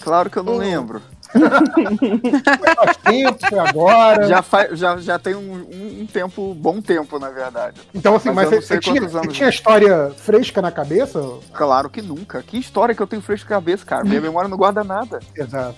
Claro 0.00 0.30
que 0.30 0.36
eu 0.38 0.42
não 0.42 0.56
lembro. 0.56 1.02
Faz 1.32 2.96
tempo, 2.98 3.38
foi 3.48 3.58
agora. 3.58 4.28
Já, 4.28 4.42
fa- 4.42 4.74
já, 4.74 4.96
já 4.98 5.18
tem 5.18 5.34
um, 5.34 5.52
um- 5.54 6.00
um 6.02 6.06
tempo, 6.06 6.54
bom 6.54 6.80
tempo, 6.80 7.18
na 7.18 7.30
verdade. 7.30 7.80
Então, 7.94 8.16
assim, 8.16 8.30
mas, 8.30 8.50
não 8.50 8.60
você, 8.60 8.78
tinha, 8.78 9.00
você 9.08 9.26
tinha 9.28 9.48
história 9.48 10.10
fresca 10.16 10.60
na 10.62 10.70
cabeça? 10.70 11.22
Claro 11.52 11.90
que 11.90 12.02
nunca. 12.02 12.42
Que 12.42 12.58
história 12.58 12.94
que 12.94 13.02
eu 13.02 13.06
tenho 13.06 13.22
fresco 13.22 13.48
na 13.50 13.56
cabeça, 13.56 13.84
cara. 13.84 14.04
Minha 14.04 14.20
memória 14.20 14.48
não 14.48 14.56
guarda 14.56 14.84
nada. 14.84 15.18
Exato. 15.34 15.76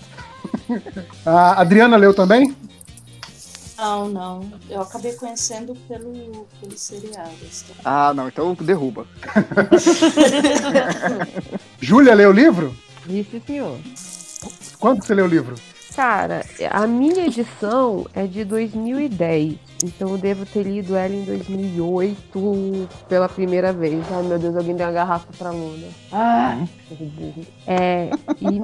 A 1.24 1.60
Adriana 1.60 1.96
leu 1.96 2.12
também? 2.14 2.54
Não, 3.76 4.08
não. 4.08 4.52
Eu 4.68 4.82
acabei 4.82 5.12
conhecendo 5.12 5.74
pelo, 5.86 6.46
pelo 6.60 6.76
seriado. 6.76 7.30
assim. 7.48 7.66
Ah, 7.84 8.12
não, 8.12 8.26
então 8.28 8.54
derruba. 8.60 9.06
Júlia 11.80 12.14
leu 12.14 12.30
o 12.30 12.32
livro? 12.32 12.74
Isso, 13.08 13.40
senhor. 13.46 13.78
Quando 14.78 15.04
você 15.04 15.14
leu 15.14 15.24
o 15.24 15.28
livro? 15.28 15.54
Cara, 15.94 16.44
a 16.70 16.86
minha 16.86 17.26
edição 17.26 18.06
é 18.14 18.24
de 18.26 18.44
2010. 18.44 19.58
Então 19.82 20.10
eu 20.10 20.18
devo 20.18 20.46
ter 20.46 20.62
lido 20.62 20.94
ela 20.94 21.12
em 21.12 21.24
2008 21.24 22.88
pela 23.08 23.28
primeira 23.28 23.72
vez. 23.72 24.04
Ai 24.12 24.22
meu 24.22 24.38
Deus, 24.38 24.54
alguém 24.54 24.76
deu 24.76 24.86
uma 24.86 24.92
garrafa 24.92 25.26
pra 25.36 25.50
Luna. 25.50 25.88
Ah, 26.12 26.64
burro. 26.90 27.44
É, 27.66 28.10
e, 28.40 28.62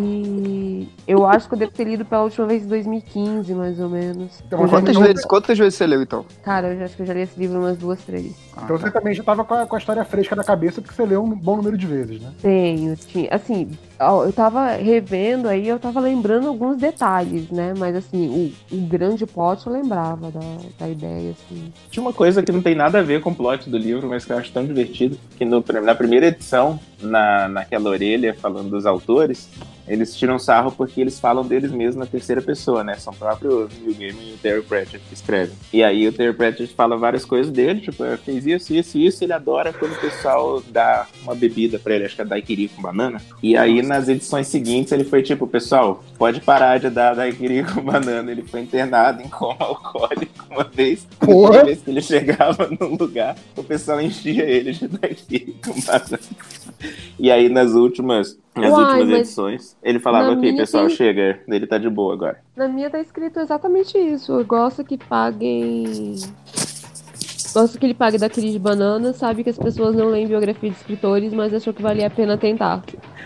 e 0.00 0.88
eu 1.06 1.26
acho 1.26 1.48
que 1.48 1.54
eu 1.54 1.58
devo 1.58 1.72
ter 1.72 1.84
lido 1.84 2.04
pela 2.04 2.22
última 2.22 2.46
vez 2.46 2.62
em 2.64 2.68
2015, 2.68 3.54
mais 3.54 3.78
ou 3.80 3.88
menos. 3.88 4.32
Então, 4.46 4.66
Quantas 4.68 4.96
vezes, 4.96 5.24
quantas 5.24 5.58
vezes 5.58 5.74
você 5.74 5.86
leu, 5.86 6.02
então? 6.02 6.24
Cara, 6.42 6.68
eu 6.72 6.78
já- 6.78 6.84
acho 6.86 6.96
que 6.96 7.02
eu 7.02 7.06
já 7.06 7.14
li 7.14 7.20
esse 7.20 7.38
livro 7.38 7.58
umas 7.58 7.76
duas, 7.78 8.00
três. 8.00 8.32
Então 8.62 8.78
você 8.78 8.90
também 8.90 9.12
já 9.14 9.20
estava 9.20 9.44
com, 9.44 9.54
a- 9.54 9.66
com 9.66 9.74
a 9.74 9.78
história 9.78 10.04
fresca 10.04 10.34
na 10.36 10.44
cabeça, 10.44 10.80
porque 10.80 10.94
você 10.94 11.04
leu 11.04 11.22
um 11.22 11.30
bom 11.30 11.56
número 11.56 11.76
de 11.76 11.86
vezes, 11.86 12.20
né? 12.20 12.30
Tenho, 12.40 12.96
tinha. 12.96 13.28
Assim, 13.30 13.68
ó, 13.98 14.24
eu 14.24 14.32
tava 14.32 14.70
revendo 14.72 15.48
aí, 15.48 15.68
eu 15.68 15.78
tava 15.78 16.00
lembrando 16.00 16.48
alguns 16.48 16.76
detalhes, 16.78 17.50
né? 17.50 17.74
Mas 17.76 17.96
assim, 17.96 18.52
o, 18.70 18.76
o 18.76 18.80
grande 18.86 19.26
plot 19.26 19.66
eu 19.66 19.72
lembrava 19.72 20.30
da, 20.30 20.40
da 20.78 20.88
ideia, 20.88 21.32
assim. 21.32 21.72
Tinha 21.90 22.02
uma 22.02 22.12
coisa 22.12 22.42
que 22.42 22.52
não 22.52 22.62
tem 22.62 22.74
nada 22.74 23.00
a 23.00 23.02
ver 23.02 23.20
com 23.20 23.30
o 23.30 23.34
plot 23.34 23.68
do 23.68 23.76
livro, 23.76 24.08
mas 24.08 24.24
que 24.24 24.32
eu 24.32 24.38
acho 24.38 24.52
tão 24.52 24.64
divertido, 24.64 25.18
que 25.36 25.44
no- 25.44 25.64
na 25.82 25.94
primeira 25.94 26.26
edição, 26.28 26.78
na, 27.02 27.48
naquela 27.48 27.90
orelha 27.90 28.34
falando 28.34 28.70
dos 28.70 28.86
autores, 28.86 29.48
eles 29.86 30.16
tiram 30.16 30.38
sarro 30.38 30.72
porque 30.72 30.93
eles 31.00 31.18
falam 31.18 31.44
deles 31.44 31.70
mesmos 31.70 31.96
na 31.96 32.06
terceira 32.06 32.40
pessoa, 32.42 32.84
né? 32.84 32.94
São 32.94 33.12
o 33.12 33.16
próprio 33.16 33.68
Neil 33.80 33.94
Gaiman 33.94 34.30
e 34.30 34.34
o 34.34 34.38
Terry 34.38 34.62
Pratchett 34.62 35.04
que 35.08 35.14
escrevem. 35.14 35.54
E 35.72 35.82
aí 35.82 36.06
o 36.06 36.12
Terry 36.12 36.32
Pratchett 36.32 36.74
fala 36.74 36.96
várias 36.96 37.24
coisas 37.24 37.52
dele, 37.52 37.80
tipo, 37.80 38.04
"Eu 38.04 38.18
fez 38.18 38.46
isso, 38.46 38.74
isso, 38.74 38.98
isso, 38.98 39.24
ele 39.24 39.32
adora 39.32 39.72
quando 39.72 39.92
o 39.92 40.00
pessoal 40.00 40.62
dá 40.68 41.06
uma 41.22 41.34
bebida 41.34 41.78
pra 41.78 41.94
ele, 41.94 42.04
acho 42.04 42.16
que 42.16 42.22
é 42.22 42.24
daiquiri 42.24 42.68
com 42.68 42.82
banana. 42.82 43.20
E 43.42 43.56
aí 43.56 43.82
nas 43.82 44.08
edições 44.08 44.46
seguintes 44.46 44.92
ele 44.92 45.04
foi 45.04 45.22
tipo, 45.22 45.46
pessoal, 45.46 46.02
pode 46.18 46.40
parar 46.40 46.78
de 46.78 46.90
dar 46.90 47.14
daiquiri 47.14 47.64
com 47.64 47.80
banana. 47.82 48.30
Ele 48.30 48.42
foi 48.42 48.60
internado 48.60 49.22
em 49.22 49.28
coma 49.28 49.56
alcoólico 49.60 50.32
uma 50.50 50.64
vez. 50.64 51.06
Porra! 51.18 51.52
Toda 51.52 51.64
vez 51.64 51.82
que 51.82 51.90
ele 51.90 52.02
chegava 52.02 52.68
num 52.80 52.96
lugar, 52.96 53.36
o 53.56 53.62
pessoal 53.62 54.00
enchia 54.00 54.44
ele 54.44 54.72
de 54.72 54.88
daiquiri 54.88 55.56
com 55.64 55.72
banana. 55.80 56.20
E 57.18 57.30
aí 57.30 57.48
nas 57.48 57.72
últimas, 57.72 58.38
nas 58.56 58.72
Uai, 58.72 58.82
últimas 58.84 59.08
mas 59.08 59.18
edições, 59.20 59.76
ele 59.82 59.98
falava, 59.98 60.26
na 60.26 60.30
ok, 60.32 60.40
minha 60.42 60.56
pessoal, 60.56 60.86
tem- 60.86 60.96
chega, 60.96 61.40
ele 61.48 61.66
tá 61.66 61.76
de 61.78 61.88
boa 61.90 62.14
agora. 62.14 62.38
Na 62.56 62.68
minha 62.68 62.88
tá 62.90 63.00
escrito 63.00 63.40
exatamente 63.40 63.98
isso. 63.98 64.32
Eu 64.32 64.44
gosto 64.44 64.84
que 64.84 64.96
paguem. 64.96 66.14
Gosto 67.52 67.78
que 67.78 67.86
ele 67.86 67.94
pague 67.94 68.18
daquele 68.18 68.50
de 68.50 68.58
banana, 68.58 69.12
sabe 69.12 69.44
que 69.44 69.50
as 69.50 69.58
pessoas 69.58 69.94
não 69.94 70.08
leem 70.08 70.26
biografia 70.26 70.70
de 70.70 70.76
escritores, 70.76 71.32
mas 71.32 71.54
achou 71.54 71.72
que 71.72 71.82
valia 71.82 72.08
a 72.08 72.10
pena 72.10 72.36
tentar. 72.36 72.82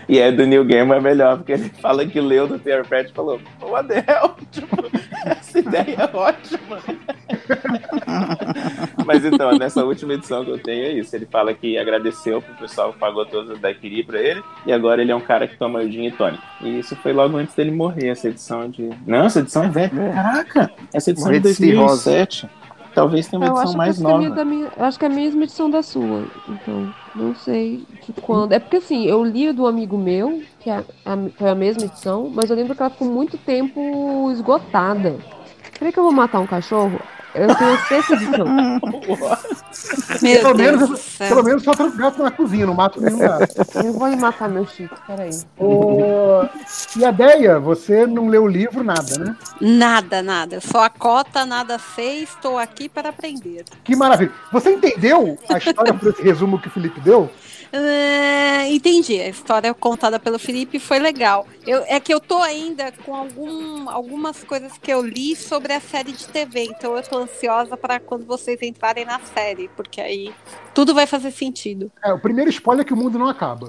E 0.07 0.21
aí 0.21 0.31
do 0.31 0.45
Neil 0.45 0.63
Gaiman 0.65 0.97
é 0.97 1.01
melhor, 1.01 1.37
porque 1.37 1.53
ele 1.53 1.69
fala 1.69 2.05
que 2.05 2.19
leu 2.21 2.47
do 2.47 2.59
Terry 2.59 2.87
Pratchett 2.87 3.11
e 3.11 3.15
falou, 3.15 3.39
o 3.61 3.75
Adel, 3.75 4.35
tipo, 4.51 4.75
essa 5.25 5.59
ideia 5.59 6.09
é 6.11 6.15
ótima. 6.15 6.77
Mas 9.09 9.25
então, 9.25 9.57
nessa 9.57 9.83
última 9.83 10.13
edição 10.13 10.45
que 10.45 10.51
eu 10.51 10.59
tenho 10.59 10.85
é 10.85 10.91
isso. 10.93 11.15
Ele 11.15 11.25
fala 11.25 11.53
que 11.53 11.77
agradeceu 11.77 12.41
pro 12.41 12.53
pessoal 12.55 12.93
que 12.93 12.99
pagou 12.99 13.25
todas 13.25 13.49
as 13.51 13.59
daiquiri 13.59 14.03
pra 14.03 14.19
ele, 14.21 14.41
e 14.65 14.71
agora 14.71 15.01
ele 15.01 15.11
é 15.11 15.15
um 15.15 15.19
cara 15.21 15.47
que 15.47 15.57
toma 15.57 15.83
gin 15.89 16.05
e 16.05 16.11
tônica. 16.11 16.43
E 16.61 16.79
isso 16.79 16.95
foi 16.97 17.11
logo 17.11 17.37
antes 17.37 17.55
dele 17.55 17.71
morrer, 17.71 18.09
essa 18.09 18.27
edição 18.29 18.69
de... 18.69 18.89
Não, 19.07 19.25
essa 19.25 19.39
edição 19.39 19.63
é 19.63 19.69
velha. 19.69 20.13
Caraca! 20.13 20.71
Essa 20.93 21.09
edição 21.11 21.29
é 21.31 21.39
de 21.39 21.49
de 21.49 21.53
cirrose. 21.55 22.03
2007. 22.05 22.49
Talvez 22.93 23.27
tenha 23.27 23.39
uma 23.39 23.45
eu 23.47 23.51
edição 23.53 23.69
acho 23.69 23.77
mais 23.77 23.97
que 23.97 24.01
essa 24.03 24.09
é 24.09 24.13
a 24.13 24.17
minha, 24.17 24.29
nova. 24.29 24.41
da 24.41 24.45
minha- 24.45 24.71
eu 24.77 24.83
acho 24.85 24.97
que 24.99 25.05
é 25.05 25.07
a 25.07 25.11
mesma 25.11 25.43
edição 25.43 25.69
da 25.69 25.81
sua. 25.83 26.25
Então, 26.49 26.93
não 27.15 27.35
sei 27.35 27.83
de 28.05 28.13
quando. 28.21 28.51
É 28.51 28.59
porque 28.59 28.77
assim, 28.77 29.05
eu 29.05 29.23
li 29.23 29.47
a 29.47 29.51
do 29.51 29.67
amigo 29.67 29.97
meu, 29.97 30.41
que 30.59 30.69
é 30.69 30.83
a, 31.05 31.17
foi 31.37 31.49
a 31.49 31.55
mesma 31.55 31.83
edição, 31.83 32.29
mas 32.33 32.49
eu 32.49 32.55
lembro 32.55 32.75
que 32.75 32.81
ela 32.81 32.89
ficou 32.89 33.07
muito 33.07 33.37
tempo 33.37 34.29
esgotada. 34.31 35.15
Será 35.79 35.91
que 35.93 35.97
eu 35.97 36.03
vou 36.03 36.11
matar 36.11 36.39
um 36.41 36.45
cachorro? 36.45 36.99
Eu 37.33 37.55
tenho 37.55 37.73
a 37.73 37.77
sexta 37.85 38.13
edição. 38.15 38.45
Meu 40.21 40.41
pelo, 40.41 40.55
menos, 40.55 41.17
pelo 41.17 41.43
menos 41.43 41.63
só 41.63 41.71
tranco 41.71 41.95
gato 41.95 42.21
na 42.21 42.31
cozinha, 42.31 42.65
não 42.65 42.73
mato 42.73 42.99
nenhum 42.99 43.19
gato. 43.19 43.55
Eu 43.75 43.93
vou 43.93 44.13
matar 44.17 44.49
meu 44.49 44.65
Chico, 44.65 44.95
peraí. 45.07 45.29
Ô, 45.57 46.43
E 46.97 47.05
a 47.05 47.11
Deia, 47.11 47.59
você 47.59 48.05
não 48.05 48.27
leu 48.27 48.43
o 48.43 48.47
livro, 48.47 48.83
nada, 48.83 49.17
né? 49.17 49.35
Nada, 49.61 50.21
nada. 50.21 50.55
Eu 50.55 50.61
sou 50.61 50.81
a 50.81 50.89
cota, 50.89 51.45
nada 51.45 51.79
sei, 51.95 52.23
estou 52.23 52.57
aqui 52.57 52.89
para 52.89 53.09
aprender. 53.09 53.63
Que 53.83 53.95
maravilha. 53.95 54.31
Você 54.51 54.71
entendeu 54.73 55.37
a 55.47 55.57
história 55.59 55.93
por 55.93 56.09
esse 56.09 56.21
resumo 56.21 56.59
que 56.59 56.67
o 56.67 56.71
Felipe 56.71 56.99
deu? 56.99 57.29
É, 57.71 58.67
entendi. 58.69 59.19
A 59.19 59.29
história 59.29 59.73
contada 59.73 60.19
pelo 60.19 60.39
Felipe 60.39 60.79
foi 60.79 60.99
legal. 60.99 61.47
Eu, 61.65 61.83
é 61.87 61.99
que 61.99 62.13
eu 62.13 62.19
tô 62.19 62.37
ainda 62.39 62.91
com 63.05 63.15
algum, 63.15 63.89
algumas 63.89 64.43
coisas 64.43 64.77
que 64.77 64.91
eu 64.91 65.01
li 65.05 65.35
sobre 65.35 65.73
a 65.73 65.79
série 65.79 66.11
de 66.11 66.27
TV, 66.27 66.63
então 66.63 66.95
eu 66.95 67.03
tô 67.03 67.19
ansiosa 67.19 67.77
para 67.77 67.99
quando 67.99 68.25
vocês 68.25 68.61
entrarem 68.61 69.05
na 69.05 69.19
série, 69.19 69.69
porque 69.75 70.01
aí 70.01 70.33
tudo 70.73 70.93
vai 70.93 71.05
fazer 71.05 71.31
sentido. 71.31 71.91
É, 72.03 72.11
o 72.11 72.19
primeiro 72.19 72.49
spoiler 72.49 72.83
é 72.83 72.87
que 72.87 72.93
o 72.93 72.97
mundo 72.97 73.19
não 73.19 73.27
acaba. 73.27 73.67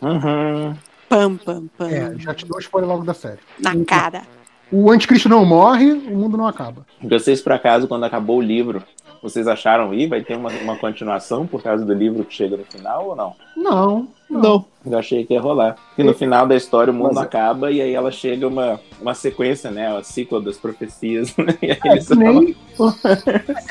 Uhum. 0.00 0.76
Pam, 1.08 1.36
pam, 1.36 1.66
pam. 1.76 1.88
É, 1.88 2.14
já 2.18 2.32
te 2.32 2.46
dou 2.46 2.56
o 2.56 2.60
spoiler 2.60 2.88
logo 2.88 3.04
da 3.04 3.14
série. 3.14 3.40
Na 3.58 3.74
cara. 3.84 4.22
O 4.70 4.88
anticristo 4.92 5.28
não 5.28 5.44
morre, 5.44 5.90
o 5.90 6.16
mundo 6.16 6.36
não 6.36 6.46
acaba. 6.46 6.86
Vocês, 7.02 7.42
por 7.42 7.50
acaso, 7.50 7.88
quando 7.88 8.04
acabou 8.04 8.38
o 8.38 8.42
livro, 8.42 8.80
vocês 9.22 9.46
acharam 9.46 9.90
aí? 9.90 10.06
Vai 10.06 10.22
ter 10.22 10.36
uma, 10.36 10.50
uma 10.50 10.76
continuação 10.76 11.46
por 11.46 11.62
causa 11.62 11.84
do 11.84 11.92
livro 11.94 12.24
que 12.24 12.34
chega 12.34 12.56
no 12.56 12.64
final 12.64 13.08
ou 13.08 13.16
não? 13.16 13.34
Não. 13.56 14.08
Não. 14.28 14.64
Eu 14.86 14.96
achei 14.96 15.26
que 15.26 15.34
ia 15.34 15.40
rolar. 15.40 15.74
E 15.98 16.04
no 16.04 16.14
final 16.14 16.46
da 16.46 16.54
história 16.54 16.92
o 16.92 16.94
mundo 16.94 17.14
Mas- 17.14 17.24
acaba 17.24 17.70
e 17.72 17.82
aí 17.82 17.92
ela 17.92 18.12
chega 18.12 18.46
uma, 18.46 18.80
uma 19.00 19.12
sequência, 19.12 19.70
né? 19.72 19.94
A 19.96 20.02
ciclo 20.04 20.40
das 20.40 20.56
profecias. 20.56 21.34
né? 21.36 21.54
E 21.60 21.72
aí 21.72 21.78
É 21.82 21.96
que 22.00 22.14
nem. 22.14 22.56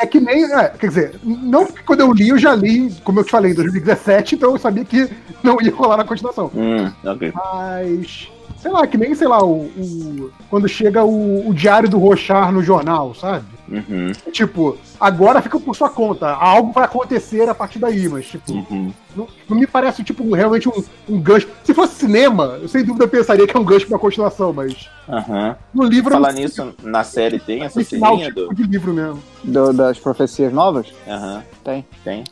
É 0.01 0.05
que 0.05 0.19
nem. 0.19 0.43
é, 0.53 0.69
quer 0.69 0.87
dizer, 0.87 1.19
não 1.23 1.65
porque 1.65 1.83
quando 1.83 2.01
eu 2.01 2.11
li, 2.11 2.27
eu 2.29 2.37
já 2.37 2.53
li, 2.55 2.93
como 3.03 3.21
eu 3.21 3.23
te 3.23 3.31
falei, 3.31 3.51
em 3.51 3.55
2017, 3.55 4.35
então 4.35 4.51
eu 4.51 4.57
sabia 4.59 4.83
que 4.83 5.09
não 5.41 5.61
ia 5.61 5.73
rolar 5.73 5.97
na 5.97 6.03
continuação. 6.03 6.51
Hum, 6.53 6.91
ok. 7.05 7.31
Mas. 7.33 8.29
Sei 8.61 8.69
lá, 8.69 8.85
que 8.85 8.97
nem, 8.97 9.15
sei 9.15 9.27
lá, 9.27 9.41
o, 9.43 9.61
o- 9.67 10.31
quando 10.49 10.67
chega 10.67 11.03
o, 11.03 11.47
o 11.47 11.53
diário 11.53 11.87
do 11.87 11.97
Rochar 11.97 12.51
no 12.51 12.61
jornal, 12.61 13.15
sabe? 13.15 13.45
Uhum. 13.69 14.11
Tipo, 14.33 14.77
agora 14.99 15.41
fica 15.41 15.57
por 15.59 15.73
sua 15.75 15.89
conta. 15.89 16.27
Algo 16.29 16.73
vai 16.73 16.83
acontecer 16.83 17.47
a 17.47 17.55
partir 17.55 17.79
daí, 17.79 18.09
mas, 18.09 18.25
tipo, 18.25 18.51
Uhum. 18.51 18.91
não, 19.15 19.27
não 19.47 19.57
me 19.57 19.65
parece, 19.65 20.03
tipo, 20.03 20.29
realmente 20.33 20.67
um, 20.67 20.83
um 21.07 21.21
gancho. 21.21 21.47
Se 21.63 21.73
fosse 21.73 21.95
cinema, 21.95 22.57
eu 22.61 22.67
sem 22.67 22.83
dúvida 22.83 23.07
pensaria 23.07 23.47
que 23.47 23.55
é 23.55 23.59
um 23.59 23.63
gancho 23.63 23.87
pra 23.87 23.97
continuação, 23.97 24.51
mas 24.51 24.89
Aham. 25.07 25.55
no 25.73 25.83
livro 25.85 26.11
Falar 26.11 26.33
não 26.33 26.39
nisso, 26.41 26.73
na 26.83 27.03
série 27.05 27.39
tem 27.39 27.63
essa 27.63 27.81
ceninha 27.81 28.25
tipo 28.27 28.41
do. 28.47 28.53
de 28.55 28.63
livro 28.63 28.93
mesmo. 28.93 29.23
Do- 29.43 29.71
das 29.71 29.97
profecias 29.99 30.51
novas? 30.51 30.87
Aham. 31.07 31.43
Tem. 31.63 31.85
Tem. 32.03 32.23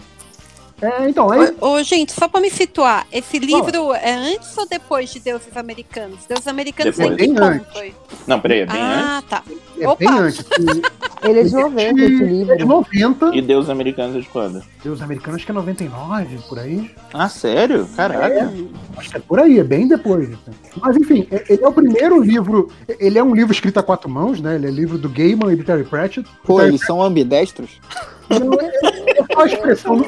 É, 0.80 1.10
então, 1.10 1.34
é. 1.34 1.54
Ô, 1.60 1.72
ô, 1.72 1.84
gente, 1.84 2.12
só 2.12 2.28
pra 2.28 2.40
me 2.40 2.52
situar, 2.52 3.08
esse 3.12 3.40
livro 3.40 3.94
é 3.94 4.14
antes 4.14 4.56
ou 4.58 4.68
depois 4.68 5.12
de 5.12 5.20
Deuses 5.20 5.56
Americanos? 5.58 6.20
Deuses 6.28 6.48
Americanos 6.48 6.95
Depois. 6.95 7.14
em 7.14 7.18
que 7.18 7.26
Bem 7.28 7.36
ponto 7.36 7.48
antes. 7.48 7.74
foi? 7.74 7.95
Não, 8.28 8.40
peraí, 8.40 8.60
é 8.60 8.66
bem 8.68 8.80
Ah, 8.82 9.18
antes. 9.18 9.30
tá. 9.30 9.44
É 9.80 9.88
Opa. 9.88 9.95
bem 9.98 10.20
antes. 10.20 10.45
Ele 11.24 11.40
é 11.40 11.44
de 11.44 11.52
90, 11.54 11.99
esse 12.02 12.24
livro. 12.24 12.54
É 12.54 12.58
de 12.58 12.66
90. 12.66 13.36
E 13.36 13.41
Deus 13.41 13.70
Americanos 13.72 14.16
é 14.16 14.20
de 14.20 14.28
quando? 14.30 14.64
Deus 14.84 15.02
americanos 15.02 15.38
acho 15.38 15.45
que 15.45 15.52
é 15.52 15.56
99, 15.56 16.38
por 16.48 16.60
aí. 16.60 16.91
Ah, 17.12 17.28
sério? 17.28 17.88
Caraca. 17.95 18.28
É, 18.36 18.49
acho 18.98 19.10
que 19.10 19.18
é 19.18 19.20
por 19.20 19.40
aí, 19.40 19.58
é 19.60 19.64
bem 19.64 19.88
depois. 19.88 20.30
assim. 20.30 20.52
Mas 20.80 20.95
enfim, 20.95 21.28
é- 21.32 21.44
ele 21.49 21.64
é 21.64 21.68
o 21.68 21.74
primeiro 21.74 22.22
livro. 22.22 22.72
Ele 22.99 23.18
é 23.18 23.24
um 23.24 23.34
livro 23.34 23.52
escrito 23.52 23.80
a 23.80 23.84
quatro 23.84 24.08
mãos, 24.08 24.40
né? 24.40 24.56
Ele 24.56 24.68
é 24.68 24.72
livro 24.72 24.98
do 24.99 25.10
Gaiman 25.10 25.52
e 25.52 25.56
do 25.56 25.64
Terry 25.64 25.84
Pratchett. 25.86 26.30
Pô, 26.45 26.58
Terry 26.58 26.70
eles 26.70 26.82
são 26.82 27.02
ambidestros? 27.02 27.80
Não, 28.30 28.54
é, 28.60 28.66
é 28.68 29.34
só 29.34 29.41
a 29.41 29.45
expressão. 29.45 29.95
Não... 29.95 30.06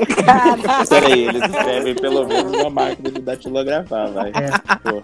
Peraí, 0.88 1.28
eles 1.28 1.44
escrevem 1.44 1.96
pelo 1.96 2.28
menos 2.28 2.52
uma 2.52 2.70
máquina 2.70 3.12
de 3.12 3.22
datilografar, 3.22 4.12
vai. 4.12 4.32
Pô. 4.84 5.04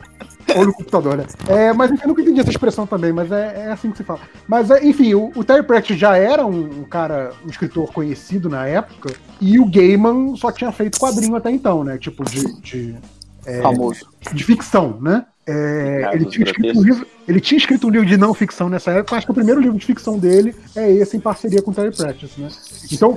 Ou 0.57 0.65
no 0.65 0.73
computador, 0.73 1.17
né? 1.17 1.25
É, 1.47 1.73
mas 1.73 1.91
enfim, 1.91 2.03
eu 2.03 2.07
nunca 2.09 2.21
entendi 2.21 2.39
essa 2.39 2.49
expressão 2.49 2.85
também, 2.85 3.11
mas 3.11 3.31
é, 3.31 3.65
é 3.67 3.71
assim 3.71 3.91
que 3.91 3.97
se 3.97 4.03
fala. 4.03 4.19
Mas 4.47 4.69
é, 4.69 4.85
enfim, 4.85 5.13
o, 5.13 5.31
o 5.35 5.43
Terry 5.43 5.63
Pratchett 5.63 5.99
já 5.99 6.17
era 6.17 6.45
um, 6.45 6.81
um 6.81 6.83
cara, 6.83 7.31
um 7.43 7.49
escritor 7.49 7.91
conhecido 7.91 8.49
na 8.49 8.67
época, 8.67 9.13
e 9.41 9.59
o 9.59 9.65
Gaiman 9.65 10.35
só 10.35 10.51
tinha 10.51 10.71
feito 10.71 10.99
quadrinho 10.99 11.35
até 11.35 11.49
então, 11.51 11.83
né? 11.83 11.97
Tipo, 11.97 12.23
de. 12.23 12.61
de 12.61 12.95
é, 13.45 13.61
Famoso. 13.61 14.07
de 14.33 14.43
ficção, 14.43 14.99
né? 15.01 15.25
É, 15.47 16.09
ele, 16.13 16.25
tinha 16.25 16.43
escrito 16.43 16.79
um 16.79 16.83
livro, 16.83 17.07
ele 17.27 17.39
tinha 17.39 17.57
escrito 17.57 17.87
um 17.87 17.89
livro 17.91 18.07
de 18.07 18.17
não 18.17 18.33
ficção 18.33 18.67
nessa 18.67 18.91
época, 18.91 19.15
acho 19.15 19.27
que 19.27 19.31
o 19.31 19.35
primeiro 19.35 19.61
livro 19.61 19.77
de 19.77 19.85
ficção 19.85 20.17
dele 20.17 20.55
é 20.75 20.91
esse 20.91 21.15
em 21.15 21.19
parceria 21.19 21.61
com 21.61 21.69
o 21.69 21.73
Terry 21.73 21.95
Pratchett, 21.95 22.41
né? 22.41 22.49
Então, 22.91 23.15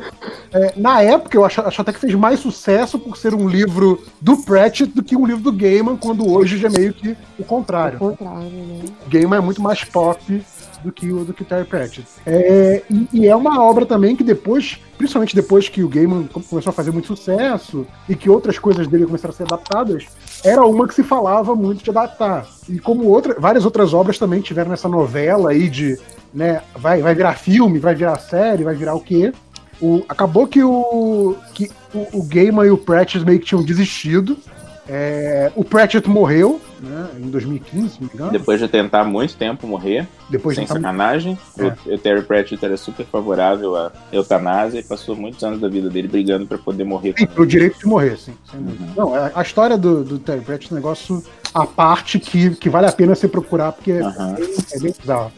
é, 0.52 0.74
na 0.76 1.00
época, 1.00 1.38
eu 1.38 1.44
acho, 1.44 1.62
acho 1.62 1.80
até 1.80 1.90
que 1.90 1.98
fez 1.98 2.14
mais 2.14 2.38
sucesso 2.40 2.98
por 2.98 3.16
ser 3.16 3.32
um 3.32 3.48
livro 3.48 4.05
do 4.20 4.36
Pratchett 4.36 4.92
do 4.92 5.02
que 5.02 5.16
um 5.16 5.24
livro 5.24 5.42
do 5.42 5.52
Gaiman, 5.52 5.96
quando 5.96 6.30
hoje 6.30 6.59
já 6.59 6.68
é 6.68 6.70
meio 6.70 6.92
que 6.92 7.16
o 7.38 7.44
contrário. 7.44 7.98
Ao 7.98 8.10
contrário, 8.10 8.50
né? 8.50 8.82
O 9.06 9.10
Gaiman 9.10 9.38
é 9.38 9.40
muito 9.40 9.62
mais 9.62 9.82
pop 9.84 10.44
do 10.82 10.92
que 10.92 11.10
o 11.12 11.24
do 11.24 11.34
que 11.34 11.44
Terry 11.44 11.64
Pratchett. 11.64 12.06
É, 12.26 12.82
e, 12.90 13.09
e 13.12 13.26
é 13.26 13.34
uma 13.34 13.62
obra 13.62 13.84
também 13.84 14.14
que 14.14 14.24
depois, 14.24 14.78
principalmente 14.96 15.34
depois 15.34 15.68
que 15.68 15.82
o 15.82 15.88
Gaiman 15.88 16.24
com- 16.24 16.42
começou 16.42 16.70
a 16.70 16.72
fazer 16.72 16.90
muito 16.90 17.06
sucesso 17.06 17.86
e 18.09 18.14
que 18.14 18.30
outras 18.30 18.59
coisas 18.59 18.86
dele 18.86 19.06
começaram 19.06 19.34
a 19.34 19.36
ser 19.36 19.44
adaptadas, 19.44 20.06
era 20.44 20.64
uma 20.64 20.86
que 20.86 20.94
se 20.94 21.02
falava 21.02 21.55
muito 21.55 21.82
de 21.82 21.90
adaptar. 21.90 22.46
E 22.68 22.78
como 22.78 23.05
outra, 23.05 23.36
várias 23.38 23.64
outras 23.64 23.92
obras 23.92 24.18
também 24.18 24.40
tiveram 24.40 24.72
essa 24.72 24.88
novela 24.88 25.50
aí 25.50 25.68
de, 25.68 25.98
né, 26.32 26.62
vai, 26.76 27.00
vai 27.00 27.14
virar 27.14 27.34
filme, 27.34 27.78
vai 27.78 27.94
virar 27.94 28.18
série, 28.18 28.64
vai 28.64 28.74
virar 28.74 28.94
o 28.94 29.00
quê? 29.00 29.32
O, 29.80 30.05
acabou 30.09 30.46
que 30.46 30.62
o 30.62 31.36
que 31.55 31.70
o, 31.94 32.18
o 32.18 32.22
Gaiman 32.24 32.66
e 32.66 32.70
o 32.70 32.76
Pratchett 32.78 33.24
meio 33.24 33.38
que 33.38 33.46
tinham 33.46 33.62
desistido. 33.62 34.36
É, 34.89 35.52
o 35.55 35.62
Pratchett 35.62 36.09
morreu, 36.09 36.60
né, 36.81 37.09
em 37.19 37.28
2015, 37.28 37.89
se 37.90 38.01
não 38.01 38.09
me 38.09 38.15
engano. 38.15 38.31
Depois 38.32 38.59
de 38.59 38.66
tentar 38.69 39.05
muito 39.05 39.36
tempo 39.36 39.66
morrer, 39.66 40.06
Depois 40.31 40.56
de 40.56 40.66
sem 40.66 40.66
sacanagem, 40.66 41.39
É. 41.59 41.65
o, 41.90 41.94
o 41.94 41.98
Terry 41.98 42.23
Pratchett 42.23 42.65
era 42.65 42.77
super 42.77 43.05
favorável 43.05 43.77
à 43.77 43.93
eutanásia 44.10 44.81
e 44.81 44.82
passou 44.82 45.15
muitos 45.15 45.44
anos 45.44 45.60
da 45.60 45.69
vida 45.69 45.90
dele 45.90 46.09
brigando 46.09 46.47
pra 46.47 46.56
poder 46.56 46.85
morrer. 46.85 47.15
Sim, 47.19 47.27
pelo 47.27 47.47
direito 47.47 47.78
de 47.78 47.86
morrer, 47.86 48.16
sim. 48.16 48.32
dúvida. 48.55 48.93
Não, 48.97 49.12
a, 49.15 49.43
história 49.43 49.77
do, 49.77 50.02
do 50.02 50.19
Terry 50.19 50.40
Pratchett 50.40 50.73
é 50.73 50.74
um 50.74 50.78
negócio 50.78 51.23
à 51.52 51.66
parte 51.66 52.19
que, 52.19 52.51
que 52.56 52.70
vale 52.70 52.86
a 52.86 52.93
pena 52.93 53.15
você 53.15 53.28
procurar, 53.28 53.73
porque 53.73 53.93
é, 53.93 54.01
Aham. 54.01 54.35
bem, 54.35 54.55
é 54.73 54.78
bem 54.81 54.94
bizarro. 54.98 55.32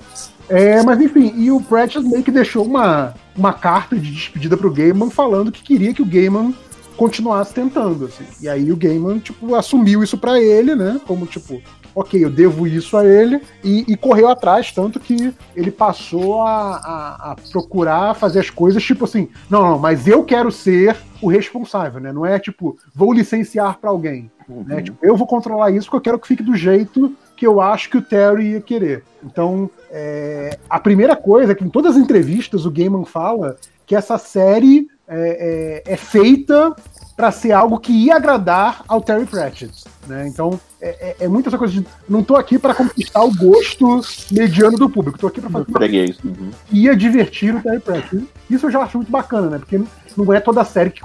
É, 0.49 0.83
mas 0.83 1.01
enfim, 1.01 1.33
e 1.37 1.51
o 1.51 1.61
Pratchett 1.61 2.07
meio 2.07 2.23
que 2.25 2.31
deixou 2.31 2.65
uma, 2.65 3.15
uma 3.37 3.53
carta 3.53 3.97
de 3.97 4.11
despedida 4.13 4.57
pro 4.57 4.71
Gaiman 4.73 5.09
falando 5.11 5.53
que 5.53 5.63
queria 5.63 5.95
que 5.95 6.03
o 6.03 6.07
Gaiman 6.07 6.53
continuasse 7.01 7.55
tentando, 7.55 8.05
assim. 8.05 8.25
E 8.43 8.47
aí 8.49 8.71
o 8.71 8.77
Gaiman, 8.77 9.19
tipo, 9.21 9.55
assumiu 9.55 10.03
isso 10.03 10.19
pra 10.19 10.39
ele, 10.39 10.75
né? 10.75 11.01
Como, 11.07 11.25
tipo, 11.25 11.63
ok, 11.95 12.23
eu 12.23 12.29
devo 12.29 12.67
isso 12.67 12.95
a 12.95 13.07
ele, 13.07 13.41
e, 13.65 13.87
e 13.91 13.97
correu 13.97 14.29
atrás, 14.29 14.71
tanto 14.71 15.01
que 15.01 15.33
ele 15.57 15.71
passou 15.71 16.43
a, 16.43 16.77
a- 16.77 17.31
a 17.33 17.37
procurar 17.51 18.15
fazer 18.15 18.41
as 18.41 18.51
coisas, 18.51 18.83
tipo 18.85 19.07
assim, 19.07 19.29
não, 19.49 19.63
não, 19.63 19.79
mas 19.79 20.07
eu 20.07 20.23
quero 20.23 20.53
ser 20.53 20.95
o 21.23 21.29
responsável, 21.29 22.01
né? 22.03 22.13
Não 22.13 22.27
é 22.27 22.39
tipo, 22.39 22.77
vou 22.95 23.15
licenciar 23.15 23.79
pra 23.79 23.89
alguém. 23.89 24.31
Né? 24.47 24.83
Tipo, 24.83 24.99
eu 25.03 25.17
vou 25.17 25.27
controlar 25.27 25.71
isso 25.71 25.87
porque 25.87 25.97
eu 25.97 26.01
quero 26.03 26.19
que 26.19 26.29
fique 26.29 26.43
do 26.43 26.55
jeito 26.55 27.15
que 27.35 27.47
eu 27.47 27.63
acho 27.63 27.89
que 27.89 27.97
o 27.97 28.03
Terry 28.03 28.51
ia 28.53 28.61
querer. 28.61 29.03
Então, 29.25 29.71
é, 29.91 30.59
a 30.69 30.79
primeira 30.79 31.17
coisa 31.17 31.53
é 31.53 31.55
que 31.55 31.65
em 31.65 31.71
todas 31.71 31.97
as 31.97 32.03
entrevistas 32.03 32.67
o 32.67 32.71
Gaiman 32.71 33.07
fala 33.07 33.57
que 33.87 33.97
essa 33.97 34.19
série 34.19 34.87
é, 35.11 35.83
é- 35.87 35.93
é 35.93 35.97
feita 35.97 36.75
para 37.17 37.31
ser 37.31 37.53
algo 37.53 37.79
que 37.79 37.93
ia 37.93 38.17
agradar 38.17 38.83
ao 38.89 39.03
Terry 39.03 39.27
Pratchett. 39.27 39.85
Né? 40.07 40.27
Então, 40.27 40.59
é, 40.81 40.89
é, 41.21 41.25
é 41.25 41.29
muito 41.29 41.49
essa 41.49 41.59
coisa 41.59 41.75
de 41.75 41.87
não 42.09 42.23
tô 42.23 42.35
aqui 42.35 42.59
para 42.59 42.73
conquistar 42.73 43.23
o 43.23 43.35
gosto 43.35 44.01
mediano 44.31 44.79
do 44.79 44.89
público, 44.89 45.19
tô 45.19 45.27
aqui 45.27 45.39
para 45.41 45.51
fazer 45.51 45.71
Freguês. 45.71 46.19
Uhum. 46.25 46.51
ia 46.73 46.97
divertir 46.97 47.55
o 47.55 47.61
Terry 47.61 47.81
Pratchett. 47.81 48.27
Isso 48.49 48.67
eu 48.67 48.71
já 48.71 48.81
acho 48.81 48.97
muito 48.97 49.11
bacana, 49.13 49.51
né? 49.51 49.59
Porque 49.59 49.83
não 50.17 50.33
é 50.33 50.41
toda 50.41 50.65
série 50.65 50.91
que 50.91 51.03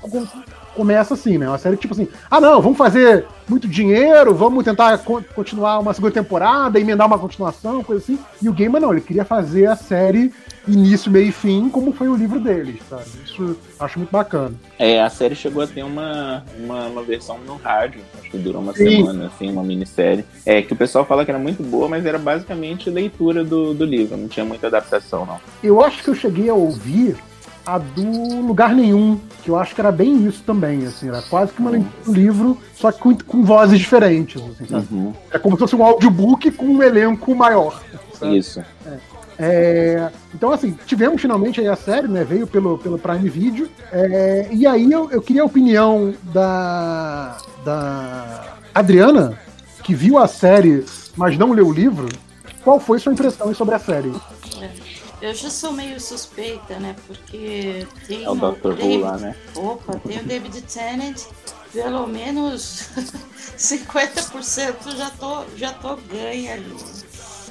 começa 0.76 1.14
assim, 1.14 1.38
né? 1.38 1.47
Uma 1.47 1.57
série 1.57 1.77
tipo 1.77 1.93
assim, 1.93 2.07
ah 2.30 2.39
não, 2.41 2.61
vamos 2.61 2.77
fazer 2.77 3.26
muito 3.47 3.68
dinheiro, 3.68 4.34
vamos 4.35 4.64
tentar 4.64 4.97
con- 4.99 5.23
continuar 5.34 5.80
uma 5.80 5.93
segunda 5.93 6.14
temporada, 6.14 6.80
emendar 6.80 7.07
uma 7.07 7.18
continuação, 7.18 7.84
coisa 7.84 8.03
assim. 8.03 8.19
E 8.41 8.49
o 8.49 8.53
Gaiman 8.53 8.80
não, 8.80 8.91
ele 8.91 9.02
queria 9.02 9.23
fazer 9.26 9.68
a 9.68 9.76
série 9.76 10.31
início, 10.68 11.11
meio 11.11 11.27
e 11.27 11.31
fim, 11.31 11.69
como 11.69 11.91
foi 11.93 12.08
o 12.08 12.16
livro 12.16 12.40
deles, 12.40 12.80
sabe? 12.90 13.03
Isso 13.24 13.56
acho 13.80 13.99
muito 13.99 14.11
bacana. 14.11 14.53
É, 14.80 15.01
a 15.01 15.09
série 15.09 15.35
chegou 15.35 15.61
a 15.61 15.67
ter 15.67 15.83
uma, 15.83 16.43
uma, 16.58 16.88
uma 16.88 17.03
versão 17.03 17.38
no 17.45 17.56
rádio, 17.58 18.01
acho 18.19 18.32
que 18.32 18.38
durou 18.38 18.61
uma 18.61 18.74
Sim. 18.74 18.98
semana, 18.98 19.27
assim, 19.27 19.51
uma 19.51 19.64
minissérie. 19.64 20.25
É, 20.45 20.61
que 20.64 20.74
o 20.74 20.75
pessoal 20.75 21.06
fala 21.06 21.24
que 21.24 21.30
era 21.30 21.40
muito 21.40 21.61
boa, 21.61 21.88
mas 21.88 22.03
era 22.06 22.17
basicamente 22.17 22.90
leitura 22.90 23.43
do, 23.43 23.74
do 23.75 23.85
livro, 23.85 24.17
não 24.17 24.27
tinha 24.27 24.45
muita 24.45 24.67
adaptação, 24.67 25.25
não. 25.25 25.40
Eu 25.64 25.83
acho 25.83 26.03
que 26.03 26.09
eu 26.09 26.16
cheguei 26.16 26.49
a 26.49 26.53
ouvir 26.56 27.16
a 27.66 27.77
do 27.77 28.42
Lugar 28.42 28.74
Nenhum, 28.74 29.19
que 29.44 29.50
eu 29.50 29.58
acho 29.58 29.74
que 29.74 29.82
era 29.82 29.92
bem 29.92 30.26
isso 30.27 30.44
também, 30.44 30.85
assim, 30.85 31.08
era 31.08 31.22
quase 31.24 31.52
que 31.52 31.60
uma 31.60 31.72
leitura 31.72 31.94
do 32.06 32.14
livro, 32.14 32.58
só 32.76 32.92
que 32.92 33.00
com, 33.00 33.16
com 33.16 33.44
vozes 33.44 33.80
diferentes, 33.80 34.42
assim, 34.42 34.68
sabe? 34.68 34.88
Uhum. 34.92 35.14
É 35.32 35.40
como 35.40 35.56
se 35.56 35.60
fosse 35.60 35.76
um 35.76 35.84
audiobook 35.84 36.52
com 36.52 36.66
um 36.66 36.84
elenco 36.84 37.35
maior. 37.35 37.82
sabe? 38.14 38.38
Isso. 38.38 38.64
É. 38.85 39.16
É, 39.38 40.10
então, 40.34 40.52
assim, 40.52 40.77
tivemos 40.85 41.22
finalmente 41.22 41.60
aí 41.60 41.68
a 41.68 41.76
série, 41.76 42.08
né? 42.08 42.24
Veio 42.24 42.48
pelo, 42.48 42.77
pelo 42.77 42.98
Prime 42.98 43.30
Video. 43.30 43.69
É, 43.92 44.48
e 44.52 44.66
aí 44.66 44.92
eu, 44.92 45.11
eu 45.11 45.22
queria 45.22 45.42
a 45.42 45.45
opinião 45.45 46.14
da, 46.34 47.38
da 47.64 48.56
Adriana, 48.74 49.38
que 49.84 49.94
viu 49.94 50.18
a 50.18 50.27
série, 50.27 50.85
mas 51.18 51.38
não 51.38 51.52
leu 51.52 51.68
o 51.68 51.74
livro. 51.74 52.08
Qual 52.64 52.80
foi 52.80 52.98
sua 52.98 53.14
impressão 53.14 53.53
sobre 53.53 53.76
a 53.76 53.80
série? 53.80 54.11
Eu 55.22 55.34
já 55.34 55.50
sou 55.50 55.72
meio 55.72 56.00
suspeita, 56.00 56.77
né? 56.80 56.95
Porque 57.08 57.88
tem 58.08 58.26
É 58.26 58.30
o 58.30 58.35
Dr. 58.35 58.68
Who 58.68 58.76
David- 58.76 59.02
lá, 59.02 59.18
né? 59.18 59.35
Opa, 59.56 59.98
tem 60.00 60.19
o 60.19 60.24
David 60.24 60.61
Tennant, 60.64 61.22
pelo 61.72 62.06
menos 62.08 62.90
50% 63.58 64.95
já 64.98 65.10
tô, 65.11 65.44
já 65.56 65.74
tô 65.74 65.95
ganha 65.95 66.53
ali. 66.53 66.76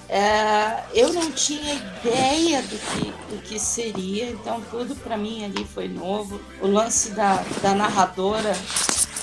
É, 0.09 0.85
eu 0.93 1.13
não 1.15 1.33
tinha 1.33 1.75
ideia 1.75 2.61
do 2.63 2.77
que, 2.79 3.35
do 3.35 3.43
que 3.43 3.59
seria, 3.59 4.31
então 4.31 4.61
tudo 4.71 4.95
pra 4.95 5.17
mim 5.17 5.45
ali 5.45 5.65
foi 5.65 5.89
novo. 5.89 6.39
O 6.61 6.67
lance 6.67 7.11
da, 7.13 7.43
da 7.63 7.75
narradora, 7.75 8.53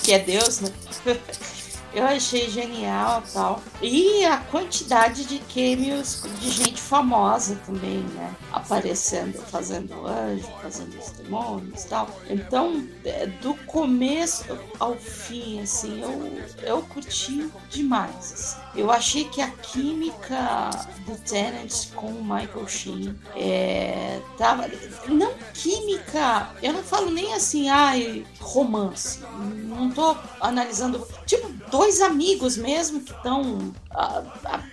que 0.02 0.12
é 0.12 0.18
Deus, 0.18 0.60
né? 0.60 0.68
Eu 1.94 2.04
achei 2.06 2.48
genial 2.50 3.22
tal. 3.32 3.62
E 3.80 4.24
a 4.24 4.38
quantidade 4.38 5.24
de 5.24 5.38
cameos 5.40 6.22
de 6.40 6.50
gente 6.50 6.80
famosa 6.80 7.56
também, 7.66 7.98
né? 8.14 8.34
Aparecendo, 8.52 9.38
fazendo 9.42 10.06
anjo, 10.06 10.48
fazendo 10.62 10.98
os 10.98 11.10
demônios 11.10 11.84
tal. 11.84 12.08
Então, 12.28 12.86
é, 13.04 13.26
do 13.26 13.54
começo 13.66 14.58
ao 14.78 14.94
fim, 14.96 15.60
assim, 15.60 16.00
eu, 16.00 16.42
eu 16.62 16.82
curti 16.82 17.50
demais. 17.68 18.32
assim. 18.32 18.56
Eu 18.74 18.90
achei 18.90 19.24
que 19.24 19.40
a 19.40 19.48
química 19.48 20.70
do 21.06 21.16
Tennant 21.18 21.90
com 21.94 22.06
o 22.06 22.22
Michael 22.22 22.66
Sheen 22.66 23.14
é, 23.36 24.20
tava. 24.38 24.70
Não 25.08 25.32
química, 25.52 26.50
eu 26.62 26.72
não 26.72 26.82
falo 26.82 27.10
nem 27.10 27.34
assim, 27.34 27.68
ai, 27.68 28.24
romance. 28.40 29.20
Não 29.68 29.90
tô 29.90 30.16
analisando. 30.40 31.06
Tipo, 31.26 31.48
dois 31.70 31.81
amigos 32.00 32.56
mesmo 32.56 33.00
que 33.00 33.12
estão, 33.12 33.72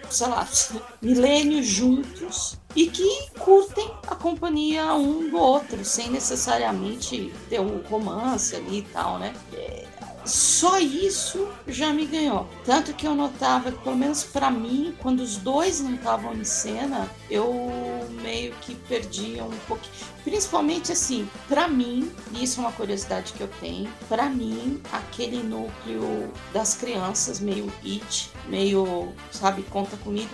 sei 0.10 0.28
lá, 0.28 0.48
milênios 1.02 1.66
juntos 1.66 2.58
e 2.76 2.88
que 2.88 3.30
curtem 3.40 3.90
a 4.08 4.16
companhia 4.16 4.94
um 4.94 5.30
do 5.30 5.38
outro, 5.38 5.84
sem 5.84 6.10
necessariamente 6.10 7.34
ter 7.50 7.60
um 7.60 7.82
romance 7.90 8.56
ali 8.56 8.80
e 8.80 8.82
tal, 8.84 9.18
né? 9.18 9.34
É, 9.54 9.86
só 10.30 10.80
isso 10.80 11.48
já 11.67 11.91
me 11.91 12.06
ganhou. 12.06 12.48
Tanto 12.64 12.93
que 12.93 13.06
eu 13.06 13.16
notava 13.16 13.72
que, 13.72 13.80
pelo 13.80 13.98
menos 13.98 14.24
pra 14.24 14.49
mim, 14.49 14.95
quando 14.99 15.22
os 15.22 15.38
dois 15.38 15.82
não 15.82 15.95
estavam 15.95 16.33
em 16.33 16.43
cena, 16.43 17.09
eu 17.30 18.08
meio 18.22 18.53
que 18.61 18.75
perdia 18.75 19.43
um 19.43 19.58
pouquinho. 19.67 19.93
Principalmente 20.24 20.91
assim, 20.91 21.27
pra 21.48 21.67
mim, 21.67 22.11
isso 22.33 22.59
é 22.59 22.64
uma 22.64 22.72
curiosidade 22.72 23.33
que 23.33 23.41
eu 23.41 23.49
tenho, 23.59 23.91
pra 24.08 24.30
mim, 24.30 24.82
aquele 24.91 25.41
núcleo 25.41 26.32
das 26.53 26.75
crianças, 26.75 27.40
meio 27.40 27.72
it, 27.83 28.30
meio, 28.48 29.11
sabe, 29.32 29.64
conta 29.64 29.98
comigo, 29.98 30.30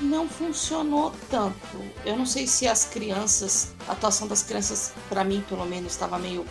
não, 0.00 0.28
funcionou 0.28 1.12
tanto. 1.28 1.56
Eu 2.04 2.16
não 2.16 2.24
sei 2.24 2.46
se 2.46 2.66
as 2.66 2.84
crianças, 2.84 3.72
a 3.86 3.92
atuação 3.92 4.28
das 4.28 4.42
crianças, 4.42 4.92
pra 5.08 5.24
mim, 5.24 5.44
pelo 5.48 5.66
menos, 5.66 5.92
estava 5.92 6.18
meio. 6.18 6.46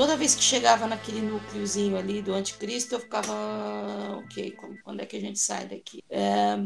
Toda 0.00 0.16
vez 0.16 0.34
que 0.34 0.42
chegava 0.42 0.86
naquele 0.86 1.20
núcleozinho 1.20 1.94
ali 1.94 2.22
do 2.22 2.32
anticristo, 2.32 2.94
eu 2.94 3.00
ficava. 3.00 3.34
Ok, 4.24 4.56
quando, 4.82 5.00
é 5.00 5.04
que 5.04 5.18
a 5.18 5.20
gente 5.20 5.38
sai 5.38 5.68
daqui? 5.68 6.02
É, 6.08 6.58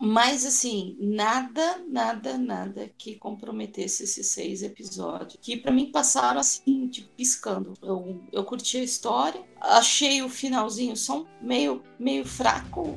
mas 0.00 0.44
assim, 0.44 0.96
nada, 0.98 1.80
nada, 1.88 2.36
nada 2.36 2.90
que 2.98 3.14
comprometesse 3.14 4.02
esses 4.02 4.26
seis 4.26 4.64
episódios. 4.64 5.38
Que 5.40 5.56
pra 5.56 5.70
mim 5.70 5.92
passaram 5.92 6.40
assim, 6.40 6.88
tipo, 6.88 7.08
piscando. 7.16 7.74
Eu, 7.80 8.20
eu 8.32 8.42
curti 8.42 8.78
a 8.78 8.82
história, 8.82 9.40
achei 9.60 10.20
o 10.20 10.28
finalzinho 10.28 10.96
só 10.96 11.24
meio, 11.40 11.84
meio 12.00 12.24
fraco. 12.24 12.96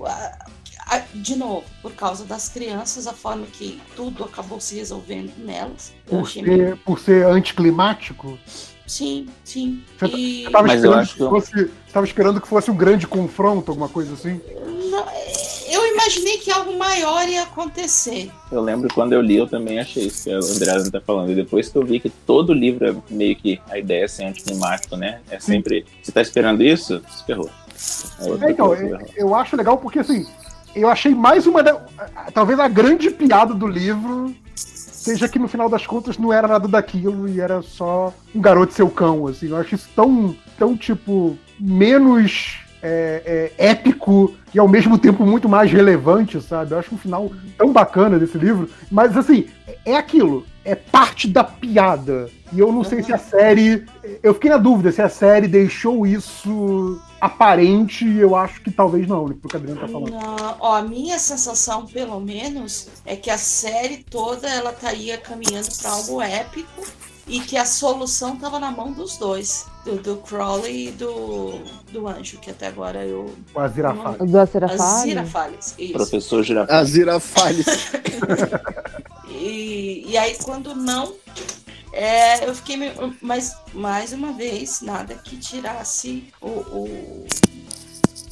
De 1.13 1.35
novo, 1.35 1.63
por 1.83 1.93
causa 1.93 2.25
das 2.25 2.49
crianças, 2.49 3.05
a 3.05 3.13
forma 3.13 3.45
que 3.45 3.79
tudo 3.95 4.23
acabou 4.23 4.59
se 4.59 4.77
resolvendo 4.77 5.31
nelas. 5.37 5.93
Por 6.07 6.21
achei 6.21 6.41
meio 6.41 6.69
ser, 6.69 6.77
por 6.77 6.99
ser 6.99 7.27
anticlimático? 7.27 8.39
Sim, 8.87 9.27
sim. 9.43 9.81
Você 9.97 10.07
tá- 10.09 10.17
E- 10.17 10.43
você 10.43 10.49
tava, 10.51 10.67
Mas 10.67 10.83
eu 10.83 10.91
esperando 10.91 11.01
acho 11.01 11.11
que 11.11 11.17
que 11.17 11.23
eu- 11.23 11.29
fosse, 11.29 11.51
você 11.51 11.69
tava 11.93 12.05
esperando 12.05 12.41
que 12.41 12.47
fosse 12.47 12.71
um 12.71 12.75
grande 12.75 13.07
confronto, 13.07 13.71
alguma 13.71 13.89
coisa 13.89 14.13
assim? 14.13 14.39
Não, 14.91 15.05
eu 15.71 15.87
imaginei 15.93 16.37
que 16.37 16.51
algo 16.51 16.77
maior 16.77 17.27
ia 17.27 17.43
acontecer. 17.43 18.29
Eu 18.51 18.61
lembro 18.61 18.87
quando 18.93 19.13
eu 19.13 19.21
li, 19.21 19.37
eu 19.37 19.47
também 19.47 19.79
achei 19.79 20.05
isso 20.05 20.25
que 20.25 20.31
a 20.31 20.37
Andrea 20.37 20.91
tá 20.91 21.01
falando. 21.01 21.31
E 21.31 21.35
depois 21.35 21.67
que 21.67 21.77
eu 21.77 21.83
vi 21.85 21.99
que 21.99 22.09
todo 22.09 22.53
livro 22.53 22.87
é 22.87 22.95
meio 23.09 23.35
que 23.35 23.59
a 23.69 23.79
ideia 23.79 24.05
é 24.05 24.07
ser 24.07 24.25
anticlimático, 24.25 24.95
né? 24.95 25.19
É 25.31 25.39
sempre. 25.39 25.85
Você 26.03 26.11
tá 26.11 26.21
esperando 26.21 26.61
isso? 26.63 27.01
Se 27.09 27.25
ferrou. 27.25 27.49
É 28.19 28.45
É, 28.47 28.51
então, 28.51 28.67
coisa, 28.67 28.99
eu, 29.17 29.35
acho 29.35 29.55
legal 29.57 29.77
porque, 29.77 29.99
assim, 29.99 30.25
eu 30.75 30.87
achei 30.87 31.13
mais 31.13 31.45
uma. 31.47 31.63
talvez 32.33 32.59
a 32.59 32.67
grande 32.67 33.09
piada 33.09 33.53
do 33.53 33.67
livro 33.67 34.33
seja 35.05 35.29
que 35.29 35.39
no 35.39 35.47
final 35.47 35.69
das 35.69 35.85
contas 35.85 36.17
não 36.17 36.33
era 36.33 36.47
nada 36.47 36.67
daquilo 36.67 37.27
e 37.27 37.39
era 37.39 37.61
só 37.61 38.13
um 38.33 38.41
garoto 38.41 38.73
seu 38.73 38.89
cão, 38.89 39.27
assim. 39.27 39.49
Eu 39.49 39.57
acho 39.57 39.75
isso 39.75 39.89
tão, 39.95 40.35
tão 40.57 40.75
tipo, 40.75 41.37
menos 41.59 42.59
é, 42.81 43.51
é, 43.57 43.69
épico 43.69 44.35
e 44.53 44.59
ao 44.59 44.67
mesmo 44.67 44.97
tempo 44.97 45.25
muito 45.25 45.49
mais 45.49 45.71
relevante, 45.71 46.39
sabe? 46.41 46.71
Eu 46.71 46.79
acho 46.79 46.93
um 46.93 46.97
final 46.97 47.31
tão 47.57 47.73
bacana 47.73 48.19
desse 48.19 48.37
livro. 48.37 48.69
Mas, 48.91 49.17
assim, 49.17 49.47
é 49.83 49.95
aquilo. 49.95 50.45
É 50.63 50.75
parte 50.75 51.27
da 51.27 51.43
piada. 51.43 52.29
E 52.53 52.59
eu 52.59 52.71
não 52.71 52.83
sei 52.83 53.01
se 53.01 53.13
a 53.13 53.17
série. 53.17 53.85
Eu 54.21 54.33
fiquei 54.33 54.49
na 54.49 54.57
dúvida 54.57 54.91
se 54.91 55.01
a 55.01 55.09
série 55.09 55.47
deixou 55.47 56.05
isso 56.05 57.01
aparente. 57.25 58.05
e 58.05 58.19
Eu 58.19 58.35
acho 58.35 58.61
que 58.61 58.71
talvez 58.71 59.07
não, 59.07 59.27
né? 59.27 59.35
Porque 59.41 59.57
o 59.57 59.59
Adriano 59.59 59.81
tá 59.81 59.87
falando. 59.87 60.11
Não, 60.11 60.57
ó, 60.59 60.75
a 60.75 60.81
minha 60.81 61.19
sensação, 61.19 61.85
pelo 61.85 62.19
menos, 62.19 62.87
é 63.05 63.15
que 63.15 63.29
a 63.29 63.37
série 63.37 64.03
toda 64.09 64.47
ela 64.47 64.71
estaria 64.71 65.17
caminhando 65.17 65.69
para 65.81 65.91
algo 65.91 66.21
épico 66.21 66.83
e 67.27 67.39
que 67.39 67.57
a 67.57 67.65
solução 67.65 68.35
estava 68.35 68.59
na 68.59 68.71
mão 68.71 68.91
dos 68.91 69.17
dois, 69.17 69.65
do, 69.83 69.95
do 69.95 70.17
Crowley 70.17 70.89
e 70.89 70.91
do, 70.91 71.59
do 71.91 72.07
Anjo, 72.07 72.37
que 72.37 72.51
até 72.51 72.67
agora 72.67 73.03
eu. 73.03 73.33
O 73.53 73.59
Aziraphale. 73.59 74.17
Do 74.19 74.39
Aziraphale? 74.39 74.81
Aziraphales, 74.81 75.75
isso. 75.77 75.93
Professor 75.93 76.43
Girafales. 76.43 76.81
Aziraphales. 76.81 77.65
E, 79.29 80.05
e 80.07 80.17
aí, 80.17 80.35
quando 80.43 80.75
não, 80.75 81.13
é, 81.91 82.47
eu 82.47 82.53
fiquei 82.55 82.77
meio. 82.77 83.15
Mas, 83.21 83.55
mais 83.73 84.13
uma 84.13 84.33
vez, 84.33 84.81
nada 84.81 85.15
que 85.15 85.37
tirasse 85.37 86.25
o, 86.41 86.47
o- 86.49 87.27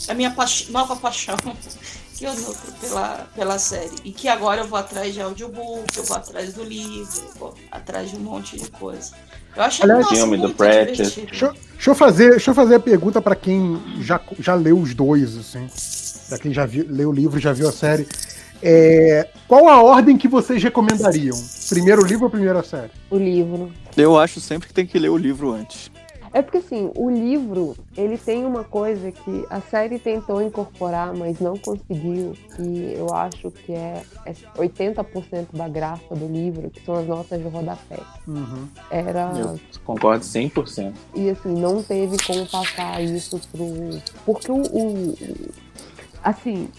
a 0.07 0.13
minha 0.13 0.35
nova 0.69 0.95
paixão 0.97 1.35
que 2.15 2.25
eu 2.25 2.33
nutro 2.35 2.72
pela, 2.81 3.27
pela 3.35 3.57
série. 3.59 3.95
E 4.03 4.11
que 4.11 4.27
agora 4.27 4.61
eu 4.61 4.67
vou 4.67 4.77
atrás 4.77 5.13
de 5.13 5.22
audiobook, 5.22 5.97
eu 5.97 6.03
vou 6.03 6.17
atrás 6.17 6.53
do 6.53 6.63
livro, 6.63 7.22
eu 7.25 7.33
vou 7.39 7.55
atrás 7.72 8.09
de 8.09 8.15
um 8.17 8.19
monte 8.19 8.57
de 8.57 8.69
coisa. 8.69 9.11
Eu 9.55 9.63
achei 9.63 9.83
Aliás, 9.83 10.01
nossa, 10.05 10.15
filme 10.15 10.38
do 10.38 10.43
muito 10.43 10.55
Pratchett. 10.57 10.91
divertido. 10.93 11.27
Deixa, 11.27 11.45
eu- 11.45 11.53
deixa 11.53 11.89
eu 11.91 11.95
fazer, 11.95 12.30
deixa 12.31 12.51
eu 12.51 12.55
fazer 12.55 12.75
a 12.75 12.80
pergunta 12.80 13.22
pra 13.22 13.35
quem 13.35 13.81
já, 14.01 14.19
já 14.39 14.55
leu 14.55 14.77
os 14.80 14.93
dois, 14.93 15.38
assim. 15.38 15.67
Pra 16.27 16.38
quem 16.38 16.53
já 16.53 16.65
viu, 16.65 16.85
leu 16.89 17.09
o 17.09 17.13
livro, 17.13 17.39
já 17.39 17.53
viu 17.53 17.69
a 17.69 17.72
série. 17.72 18.07
É, 18.66 19.27
qual 19.48 19.67
a 19.67 19.82
ordem 19.83 20.17
que 20.17 20.27
vocês 20.27 20.64
recomendariam? 20.64 21.35
Primeiro 21.67 22.06
livro 22.06 22.25
ou 22.25 22.30
primeiro 22.30 22.58
a 22.59 22.64
série? 22.64 22.92
O 23.11 23.17
livro. 23.17 23.72
Eu 23.98 24.17
acho 24.17 24.40
sempre 24.40 24.67
que 24.69 24.74
tem 24.74 24.85
que 24.85 24.98
ler 24.98 25.09
o 25.09 25.17
livro 25.17 25.51
antes. 25.51 25.92
É 26.35 26.42
porque 26.42 26.58
assim, 26.58 26.90
o 26.95 27.11
livro, 27.11 27.75
ele 27.95 28.17
tem 28.17 28.43
uma 28.43 28.64
coisa 28.64 29.11
que 29.11 29.45
a 29.51 29.61
série 29.61 30.00
tentou 30.00 30.42
incorporar, 30.42 31.14
mas 31.14 31.40
não 31.40 31.56
conseguiu. 31.56 32.33
E 32.59 32.95
eu 32.98 33.14
acho 33.14 33.51
que 33.51 33.72
é, 33.72 34.01
é 34.25 34.33
80% 34.58 35.48
da 35.53 35.67
graça 35.69 36.16
do 36.16 36.25
livro, 36.27 36.72
que 36.72 36.83
são 36.83 36.95
as 36.95 37.06
notas 37.06 37.40
de 37.40 37.48
rodapé. 37.48 38.00
Uhum. 38.27 38.67
Era. 38.90 39.32
Eu 39.38 39.59
concordo 39.85 40.25
100%. 40.25 40.92
E 41.14 41.30
assim, 41.30 41.53
não 41.53 41.83
teve 41.83 42.17
como 42.25 42.48
passar 42.48 43.00
isso 43.03 43.40
pro. 43.51 44.00
Porque 44.25 44.51
o. 44.51 44.56
o- 44.61 45.16
assim, 46.24 46.69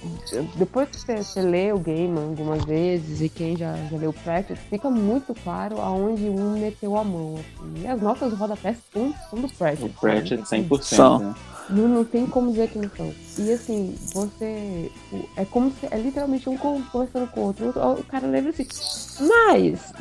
depois 0.56 0.88
que 0.88 0.98
você, 0.98 1.16
você 1.16 1.42
lê 1.42 1.72
o 1.72 1.78
Gaiman 1.78 2.30
algumas 2.30 2.64
vezes 2.64 3.20
e 3.20 3.28
quem 3.28 3.56
já, 3.56 3.76
já 3.90 3.96
leu 3.96 4.10
o 4.10 4.12
Pratchett, 4.12 4.58
fica 4.70 4.90
muito 4.90 5.34
claro 5.34 5.80
aonde 5.80 6.24
um 6.24 6.58
meteu 6.58 6.96
a 6.96 7.04
mão. 7.04 7.34
Assim. 7.34 7.82
E 7.82 7.86
as 7.86 8.00
notas 8.00 8.30
de 8.30 8.36
rodapé 8.36 8.74
são, 8.92 9.14
são 9.30 9.40
do 9.40 9.48
Pratchett. 9.48 9.84
O 9.84 10.00
Pratchett 10.00 10.48
sabe? 10.48 10.64
100%. 10.64 10.82
São. 10.82 11.18
Né? 11.18 11.34
Não, 11.70 11.88
não 11.88 12.04
tem 12.04 12.26
como 12.26 12.50
dizer 12.50 12.68
que 12.68 12.78
não 12.78 12.90
são. 12.96 13.12
E 13.38 13.52
assim, 13.52 13.94
você. 14.12 14.90
É 15.36 15.44
como 15.44 15.70
se. 15.72 15.86
É 15.90 15.96
literalmente 15.96 16.48
um 16.48 16.56
con- 16.56 16.82
conversando 16.92 17.26
com 17.30 17.40
o 17.40 17.44
outro. 17.44 17.68
O 17.70 18.04
cara 18.04 18.26
lembra 18.26 18.50
assim. 18.50 18.66
Mas. 19.20 19.92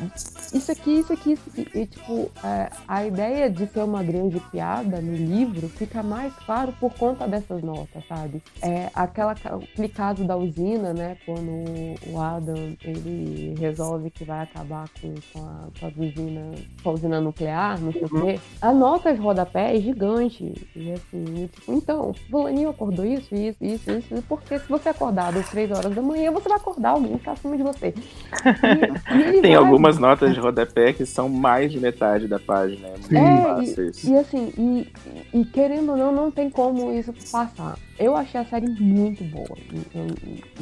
Isso 0.52 0.70
aqui, 0.70 1.00
isso 1.00 1.12
aqui, 1.12 1.32
isso 1.32 1.50
aqui. 1.50 1.66
E, 1.74 1.86
tipo, 1.86 2.30
é, 2.44 2.70
a 2.86 3.04
ideia 3.04 3.50
de 3.50 3.66
ser 3.66 3.80
uma 3.80 4.04
grande 4.04 4.38
piada 4.52 5.00
no 5.00 5.12
livro 5.14 5.68
fica 5.68 6.00
mais 6.02 6.32
claro 6.46 6.72
por 6.78 6.94
conta 6.94 7.26
dessas 7.26 7.60
notas, 7.62 8.06
sabe? 8.06 8.40
É 8.62 8.88
aquela, 8.94 9.32
aquele 9.32 9.88
caso 9.88 10.24
da 10.24 10.36
usina, 10.36 10.92
né? 10.92 11.16
Quando 11.26 11.50
o 12.06 12.20
Adam 12.20 12.76
ele 12.84 13.54
resolve 13.58 14.10
que 14.10 14.24
vai 14.24 14.42
acabar 14.44 14.88
com, 15.00 15.14
com, 15.32 15.44
a, 15.44 15.68
com, 15.80 15.86
as 15.86 15.96
usina, 15.96 16.52
com 16.82 16.90
a 16.90 16.92
usina 16.92 17.20
nuclear, 17.20 17.80
não 17.80 17.92
sei 17.92 18.04
o 18.04 18.08
quê. 18.08 18.40
A 18.60 18.72
nota 18.72 19.12
de 19.12 19.20
rodapé 19.20 19.76
é 19.76 19.80
gigante. 19.80 20.52
E 20.76 20.92
assim, 20.92 21.48
tipo, 21.52 21.72
então, 21.72 22.12
fulaninho 22.30 22.68
acordou 22.70 23.04
isso, 23.04 23.23
isso, 23.32 23.56
isso, 23.64 23.90
isso. 23.90 24.24
Porque 24.28 24.58
se 24.58 24.68
você 24.68 24.88
acordar 24.88 25.36
às 25.36 25.48
3 25.50 25.70
horas 25.70 25.94
da 25.94 26.02
manhã, 26.02 26.30
você 26.32 26.48
vai 26.48 26.58
acordar 26.58 26.90
alguém 26.90 27.16
que 27.18 27.24
tá 27.24 27.32
acima 27.32 27.56
de 27.56 27.62
você. 27.62 27.94
E, 29.14 29.38
e 29.38 29.42
Tem 29.42 29.54
vai- 29.54 29.54
algumas 29.54 29.98
notas 29.98 30.34
de 30.34 30.40
rodapé 30.40 30.92
que 30.92 31.06
são 31.06 31.28
mais 31.28 31.70
de 31.70 31.78
metade 31.78 32.26
da 32.26 32.38
página. 32.38 32.88
É 32.88 32.90
muito 32.90 33.14
É, 33.16 33.42
fácil 33.42 33.88
isso. 33.90 34.06
e, 34.08 34.10
e 34.12 34.16
assim, 34.18 34.52
e, 34.58 34.92
e 35.40 35.44
querendo 35.44 35.92
ou 35.92 35.96
não, 35.96 36.12
não 36.12 36.30
tem 36.30 36.50
como 36.50 36.92
isso 36.92 37.12
passar. 37.30 37.76
Eu 37.98 38.16
achei 38.16 38.40
a 38.40 38.44
série 38.44 38.66
muito 38.68 39.22
boa. 39.24 39.56
Eu 39.94 40.06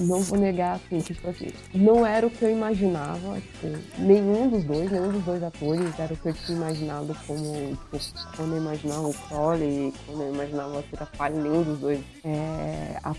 não 0.05 0.20
vou 0.20 0.39
negar 0.39 0.77
assim, 0.77 1.01
que, 1.01 1.15
tipo 1.15 1.28
assim, 1.31 1.49
não 1.75 2.05
era 2.05 2.27
o 2.27 2.31
que 2.31 2.43
eu 2.44 2.51
imaginava, 2.51 3.41
tipo, 3.41 3.69
nenhum 3.99 4.49
dos 4.51 4.65
dois, 4.65 4.91
nenhum 4.91 5.11
dos 5.12 5.23
dois 5.25 5.43
atores 5.43 5.99
era 5.99 6.12
o 6.12 6.17
que 6.17 6.28
eu 6.28 6.35
tinha 6.35 6.59
imaginado 6.59 7.17
como, 7.27 7.43
tipo, 7.91 7.99
quando 8.36 8.52
eu 8.52 8.59
imaginava 8.59 9.09
o 9.09 9.15
Crowley, 9.15 9.94
quando 10.07 10.23
eu 10.23 10.35
imaginava 10.35 10.78
a 10.78 10.83
Cira 10.83 11.07
Falha, 11.15 11.41
nenhum 11.41 11.62
dos 11.62 11.78
dois 11.78 12.01
é, 12.25 12.99
a- 13.02 13.15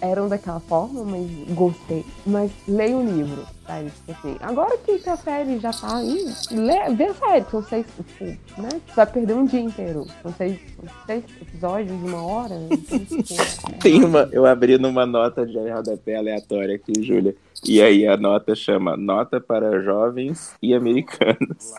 eram 0.00 0.28
daquela 0.28 0.60
forma, 0.60 1.04
mas 1.04 1.26
gostei. 1.54 2.04
Mas 2.24 2.52
leia 2.68 2.96
o 2.96 3.04
livro, 3.04 3.44
sabe? 3.66 3.90
Tipo 3.90 4.12
assim, 4.12 4.36
agora 4.40 4.78
que 4.78 5.08
a 5.08 5.16
série 5.16 5.58
já 5.58 5.70
tá 5.72 5.96
aí, 5.98 6.26
lê, 6.52 6.94
vê 6.94 7.04
a 7.04 7.14
série, 7.14 7.44
são 7.50 7.62
seis, 7.62 7.86
tipo, 7.96 8.24
né? 8.60 8.68
Você 8.86 8.94
vai 8.94 9.06
perder 9.06 9.34
um 9.34 9.44
dia 9.44 9.60
inteiro. 9.60 10.06
São 10.22 10.32
seis, 10.32 10.58
seis 11.06 11.24
episódios 11.40 11.88
de 11.98 12.04
uma 12.06 12.22
hora. 12.22 12.54
então, 12.70 12.98
tipo, 12.98 13.72
Tem 13.82 14.04
uma, 14.04 14.28
eu 14.32 14.46
abri 14.46 14.78
numa 14.78 15.04
nota 15.06 15.44
de 15.46 15.58
rodapé 15.58 16.16
aleatória 16.16 16.76
aqui, 16.76 16.92
Júlia. 17.02 17.34
E 17.66 17.82
aí 17.82 18.06
a 18.06 18.16
nota 18.18 18.54
chama 18.54 18.96
Nota 18.96 19.40
para 19.40 19.80
Jovens 19.80 20.52
e 20.62 20.74
Americanos. 20.74 21.74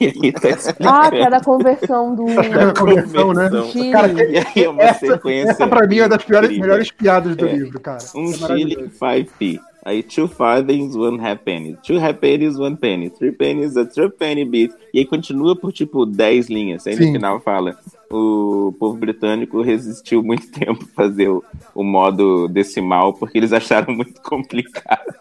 E 0.00 0.06
aí 0.06 0.32
tá 0.32 0.50
explicando. 0.50 0.88
Ah, 0.90 1.10
que 1.10 1.16
é 1.16 1.30
da 1.30 1.40
conversão 1.40 2.14
do. 2.14 2.24
Da 2.50 2.72
conversão, 2.74 3.32
né? 3.32 3.48
Chile. 3.70 3.92
Cara, 3.92 4.12
E 4.12 4.38
aí 4.38 4.64
é 4.64 4.68
uma 4.68 4.82
essa, 4.82 5.06
sequência. 5.06 5.50
essa 5.52 5.68
pra 5.68 5.86
mim 5.86 5.98
é 6.00 6.08
das 6.08 6.24
piores, 6.24 6.50
melhores 6.50 6.90
piadas 6.90 7.36
do 7.36 7.46
É. 7.46 7.52
livro, 7.52 7.78
cara. 7.80 7.98
Um 8.14 8.32
É 8.32 8.36
maravilhoso. 8.38 8.46
shilling, 8.74 8.90
five 8.90 9.30
p. 9.38 9.60
Aí, 9.82 10.02
two 10.02 10.28
farthings, 10.28 10.94
one 10.94 11.18
half 11.18 11.40
penny. 11.42 11.76
Two 11.82 11.98
half 11.98 12.18
pennies, 12.18 12.58
one 12.58 12.76
penny. 12.76 13.08
Three 13.10 13.32
pennies, 13.32 13.76
a 13.76 13.86
three 13.86 14.10
penny 14.10 14.44
bit. 14.44 14.74
E 14.92 14.98
aí 14.98 15.06
continua 15.06 15.56
por, 15.56 15.72
tipo, 15.72 16.04
10 16.04 16.48
linhas. 16.48 16.86
Aí 16.86 16.96
Sim. 16.96 17.06
no 17.06 17.12
final 17.12 17.40
fala, 17.40 17.78
o 18.10 18.74
povo 18.78 18.98
britânico 18.98 19.62
resistiu 19.62 20.22
muito 20.22 20.48
tempo 20.52 20.84
a 20.84 20.94
fazer 20.94 21.28
o, 21.28 21.42
o 21.74 21.82
modo 21.82 22.46
decimal, 22.48 23.14
porque 23.14 23.38
eles 23.38 23.52
acharam 23.54 23.94
muito 23.94 24.20
complicado. 24.22 25.14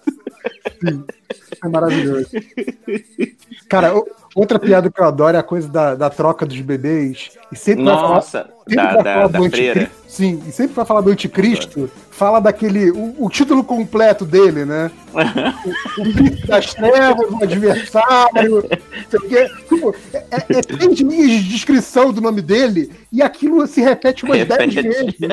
É 1.63 1.67
maravilhoso. 1.67 2.29
Cara, 3.69 3.97
o- 3.97 4.07
outra 4.39 4.59
piada 4.59 4.89
que 4.89 5.01
eu 5.01 5.05
adoro 5.05 5.35
é 5.35 5.39
a 5.39 5.43
coisa 5.43 5.67
da, 5.67 5.95
da 5.95 6.09
troca 6.09 6.45
dos 6.45 6.59
bebês. 6.61 7.31
E 7.51 7.55
sempre 7.55 7.83
vai 7.83 7.95
falar- 7.95 8.09
Nossa, 8.15 8.49
sempre 8.67 8.75
da, 8.75 8.93
vai 8.93 9.03
da, 9.03 9.13
falar 9.13 9.27
da 9.27 9.39
do 9.39 9.49
freira. 9.49 9.91
Sim, 10.07 10.41
e 10.47 10.51
sempre 10.51 10.73
vai 10.75 10.85
falar 10.85 11.01
do 11.01 11.11
anticristo, 11.11 11.89
fala 12.09 12.39
daquele. 12.39 12.89
O, 12.91 13.15
o 13.25 13.29
título 13.29 13.63
completo 13.63 14.25
dele, 14.25 14.65
né? 14.65 14.89
O, 15.13 16.01
o 16.01 16.47
das 16.47 16.73
trevas, 16.73 17.29
o 17.29 17.43
adversário. 17.43 18.63
sei 19.09 19.19
o 19.19 19.29
quê. 19.29 19.49
Tipo, 19.69 19.95
é, 20.13 20.17
é, 20.31 20.37
é 20.57 20.61
três 20.61 20.99
linhas 20.99 21.43
de 21.43 21.49
descrição 21.49 22.11
do 22.11 22.21
nome 22.21 22.41
dele 22.41 22.91
e 23.11 23.21
aquilo 23.21 23.65
se 23.67 23.81
repete 23.81 24.23
umas 24.25 24.45
dez 24.47 24.73
vezes. 24.73 25.13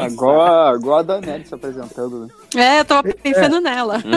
Agora, 0.00 0.74
agora 0.76 1.00
a 1.00 1.02
Danelli 1.02 1.46
se 1.46 1.54
apresentando, 1.54 2.20
né? 2.20 2.28
É, 2.56 2.80
eu 2.80 2.84
tava 2.84 3.02
pensando 3.02 3.60
nela. 3.60 3.98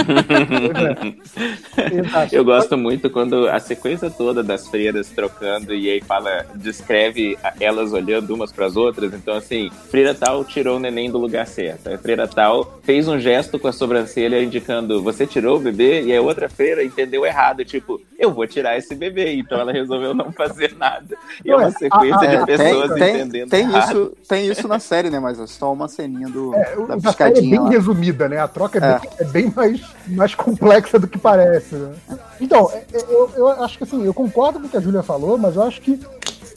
Eu 2.32 2.46
gosto 2.46 2.78
muito 2.78 3.10
quando 3.10 3.48
a 3.48 3.60
sequência 3.60 4.10
toda 4.18 4.44
das 4.44 4.68
freiras 4.68 5.10
trocando 5.10 5.74
e 5.74 5.90
aí 5.90 6.02
fala, 6.02 6.46
descreve 6.56 7.38
elas 7.60 7.94
olhando 7.94 8.34
umas 8.34 8.52
para 8.52 8.66
as 8.66 8.76
outras. 8.76 9.14
Então, 9.14 9.36
assim, 9.36 9.70
freira 9.90 10.14
tal 10.16 10.44
tirou 10.44 10.78
o 10.78 10.80
neném 10.80 11.10
do 11.10 11.18
lugar 11.18 11.46
certo. 11.48 11.88
A 11.94 11.98
freira 11.98 12.28
tal 12.28 12.80
fez 12.84 13.08
um 13.08 13.20
gesto 13.20 13.60
com 13.60 13.68
a 13.68 13.72
sobrancelha 13.72 14.42
indicando 14.42 15.02
você 15.04 15.26
tirou 15.28 15.58
o 15.58 15.60
bebê 15.60 16.04
e 16.04 16.16
a 16.16 16.22
outra 16.22 16.50
freira 16.50 16.84
entendeu 16.84 17.26
errado, 17.26 17.64
tipo, 17.64 18.02
eu 18.18 18.32
vou 18.34 18.48
tirar 18.48 18.78
esse 18.78 18.96
bebê. 18.96 19.34
Então 19.36 19.60
ela 19.60 19.72
resolveu 19.72 20.14
não 20.14 20.32
fazer 20.32 20.76
nada. 20.78 21.16
E 21.46 21.52
é 21.52 21.56
uma 21.56 21.72
sequência 21.72 22.26
É, 22.26 22.38
de 22.38 22.46
pessoas 22.46 22.92
tem, 22.94 23.00
tem, 23.00 23.16
entendendo 23.22 23.50
tem 23.50 23.60
errado. 23.62 23.84
isso, 23.90 24.14
tem 24.28 24.48
isso 24.50 24.68
na 24.68 24.80
série, 24.80 25.10
né? 25.10 25.20
Mas 25.20 25.40
é 25.40 25.48
só 25.48 25.72
uma 25.72 25.88
ceninha 25.88 26.28
do, 26.30 26.54
É, 26.56 26.60
da 26.60 26.76
série 26.76 26.92
é 26.94 26.96
piscadinha 27.02 27.50
bem 27.52 27.60
lá. 27.60 27.70
resumida, 27.70 28.28
né? 28.30 28.40
A 28.40 28.48
troca 28.48 28.78
é, 28.80 29.00
Bem, 29.00 29.10
é 29.20 29.24
bem 29.26 29.54
mais, 29.56 29.82
mais 30.08 30.34
complexa 30.36 30.98
do 30.98 31.08
que 31.08 31.18
parece, 31.18 31.76
né? 31.76 31.94
Então, 32.40 32.70
é- 32.72 32.86
é- 32.98 33.04
eu, 33.10 33.30
eu 33.36 33.48
acho 33.50 33.78
que 33.78 33.84
assim, 33.84 33.97
eu 34.04 34.14
concordo 34.14 34.60
com 34.60 34.68
o 34.68 34.70
que 34.70 34.78
a 34.78 34.82
Júlia 34.82 35.04
falou, 35.04 35.38
mas 35.38 35.56
eu 35.56 35.64
acho 35.64 35.82
que 35.82 36.00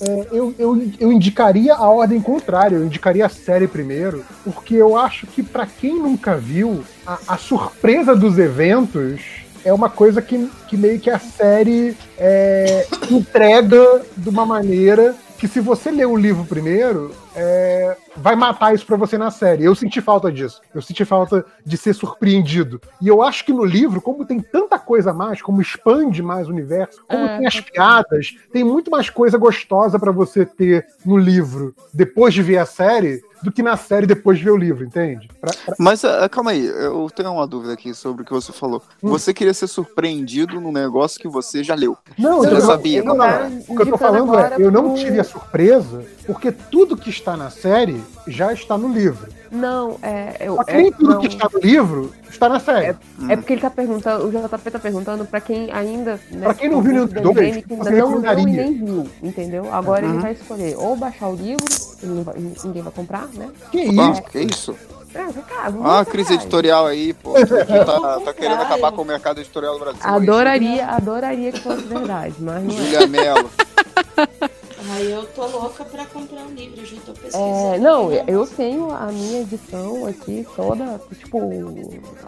é, 0.01 0.27
eu, 0.33 0.55
eu, 0.59 0.91
eu 0.99 1.13
indicaria 1.13 1.75
a 1.75 1.89
ordem 1.91 2.21
contrária, 2.21 2.77
eu 2.77 2.85
indicaria 2.85 3.27
a 3.27 3.29
série 3.29 3.69
primeiro, 3.69 4.25
porque 4.43 4.75
eu 4.75 4.97
acho 4.97 5.27
que 5.27 5.43
pra 5.43 5.67
quem 5.67 5.99
nunca 5.99 6.37
viu, 6.37 6.83
a, 7.07 7.19
a 7.29 7.37
surpresa 7.37 8.17
dos 8.17 8.39
eventos 8.39 9.21
é 9.63 9.73
uma 9.73 9.91
coisa 9.91 10.23
que, 10.23 10.51
que 10.69 10.77
meio 10.77 10.99
que 10.99 11.11
a 11.11 11.19
série 11.19 11.95
é, 12.19 12.87
entrega 13.11 14.03
de 14.17 14.29
uma 14.29 14.47
maneira 14.47 15.15
que 15.39 15.49
se 15.49 15.61
você 15.61 15.91
ler 15.91 16.07
o 16.07 16.17
livro 16.17 16.45
primeiro, 16.45 17.13
é, 17.35 17.97
vai 18.17 18.35
matar 18.37 18.75
isso 18.75 18.85
pra 18.87 18.97
você 18.97 19.17
na 19.17 19.31
série. 19.31 19.65
Eu 19.65 19.75
senti 19.75 20.01
falta 20.01 20.31
disso. 20.33 20.61
Eu 20.75 20.83
senti 20.83 21.05
falta 21.05 21.45
de 21.65 21.77
ser 21.77 21.95
surpreendido. 21.95 22.81
E 23.01 23.09
eu 23.09 23.23
acho 23.23 23.45
que 23.45 23.53
no 23.53 23.65
livro, 23.65 24.01
como 24.01 24.25
tem 24.27 24.41
tanta 24.41 24.79
coisa 24.79 25.11
a 25.11 25.15
mais, 25.15 25.41
como 25.43 25.61
expande 25.61 26.23
mais 26.23 26.49
o 26.49 26.51
universo, 26.51 27.03
como 27.09 27.25
É, 27.25 27.39
tem 27.39 27.47
as 27.47 27.61
piadas, 27.61 28.35
tem 28.53 28.65
muito 28.65 28.91
mais 28.91 29.09
coisa 29.11 29.39
gostosa 29.39 29.99
pra 29.99 30.13
você 30.13 30.45
ter 30.45 30.87
no 31.05 31.17
livro 31.17 31.75
depois 31.95 32.35
de 32.35 32.43
ver 32.43 32.59
a 32.59 32.67
série 32.67 33.23
do 33.43 33.51
que 33.51 33.63
na 33.63 33.75
série 33.75 34.07
depois 34.07 34.37
de 34.39 34.45
ver 34.45 34.51
o 34.51 34.57
livro, 34.57 34.85
entende? 34.85 35.27
Pra- 35.41 35.51
pra- 35.65 35.75
Mas 35.79 36.05
ah, 36.05 36.29
calma 36.29 36.51
aí, 36.51 36.63
eu 36.67 37.09
tenho 37.15 37.33
uma 37.33 37.47
dúvida 37.47 37.73
aqui 37.73 37.95
sobre 37.95 38.21
o 38.23 38.25
que 38.27 38.33
você 38.35 38.53
falou. 38.53 38.83
Hum. 39.03 39.09
Você 39.09 39.33
queria 39.33 39.55
ser 39.55 39.67
surpreendido 39.67 40.61
num 40.61 40.71
negócio 40.71 41.19
que 41.19 41.27
você 41.27 41.65
já 41.65 41.75
leu. 41.75 41.97
Não, 42.19 42.39
você 42.39 42.49
eu 42.49 42.53
já 42.53 42.59
não- 42.59 42.67
sabia. 42.67 43.03
não- 43.03 43.17
não, 43.17 43.25
era. 43.25 43.47
O 43.67 43.75
que 43.77 43.83
eu 43.83 43.87
tô 43.87 43.97
falando 43.97 44.39
é, 44.39 44.57
eu 44.59 44.71
não 44.71 44.93
tive 44.95 45.19
a 45.19 45.25
surpresa, 45.25 46.05
porque 46.27 46.53
tudo 46.53 46.99
que 46.99 47.09
está 47.21 47.37
na 47.37 47.51
série 47.51 48.03
já 48.27 48.53
está 48.53 48.77
no 48.77 48.89
livro. 48.93 49.29
Não, 49.51 49.99
é. 50.03 50.37
Eu, 50.41 50.57
Só 50.57 50.65
que 50.65 50.71
é, 50.73 50.77
nem 50.77 50.93
tudo 50.93 51.15
não. 51.15 51.21
que 51.21 51.27
está 51.29 51.49
no 51.53 51.59
livro 51.61 52.13
está 52.31 52.49
na 52.49 52.61
série. 52.61 52.97
É 53.29 53.37
porque 53.37 53.53
ele 53.55 53.61
tá 53.61 53.71
perguntando, 53.71 54.27
o 54.27 54.31
JP 54.31 54.71
tá 54.71 54.79
perguntando 54.79 55.25
pra 55.25 55.41
quem 55.41 55.71
ainda. 55.73 56.21
Né, 56.31 56.45
Pra 56.45 56.55
quem 56.55 56.69
não 56.71 56.81
viu 56.81 56.93
nenhum 56.93 57.07
dos 57.07 57.23
dois, 57.23 57.57
que 57.65 57.73
ainda 57.73 57.85
não 57.85 57.93
e 57.93 57.95
recomendaria. 57.97 58.45
nem 58.45 58.75
viu, 58.85 59.09
entendeu? 59.23 59.73
Agora 59.73 60.07
Uhum. 60.07 60.13
ele 60.15 60.23
vai 60.23 60.33
escolher 60.33 60.77
ou 60.77 60.97
baixar 60.97 61.29
o 61.29 61.35
livro, 61.35 61.65
não 62.03 62.23
vai- 62.23 62.37
ninguém 62.65 62.83
vai 62.83 62.93
comprar, 62.93 63.27
né? 63.35 63.49
Que 63.71 63.89
Ah, 64.01 64.21
que 64.23 64.39
isso? 64.41 64.75
É, 65.13 65.25
cara, 65.43 65.75
Ah, 65.83 66.05
crise 66.05 66.35
editorial 66.35 66.87
aí, 66.87 67.13
pô. 67.13 67.33
Tá, 67.85 68.21
tá 68.21 68.33
querendo 68.33 68.63
acabar 68.63 68.93
com 68.93 69.03
o 69.03 69.05
mercado 69.05 69.41
editorial 69.41 69.75
do 69.75 69.81
Brasil. 69.81 70.01
Adoraria, 70.05 70.87
adoraria 70.87 71.51
que 71.51 71.61
fosse 71.61 71.83
verdade, 71.83 72.35
mas 72.39 72.63
não 72.63 72.73
é. 72.73 72.77
Julia 72.77 73.07
Mello. 73.09 73.51
Ai, 74.93 75.13
eu 75.15 75.25
tô 75.27 75.47
louca 75.47 75.85
pra 75.85 76.05
comprar 76.07 76.43
um 76.43 76.51
livro, 76.55 76.85
já 76.85 76.97
tô 77.07 77.13
pesquisando. 77.13 77.75
É, 77.75 77.79
não, 77.79 78.13
eu 78.13 78.47
tenho 78.47 78.91
a 78.91 79.07
minha 79.13 79.43
edição 79.43 80.07
aqui 80.07 80.45
toda, 80.57 81.01
tipo, 81.17 81.39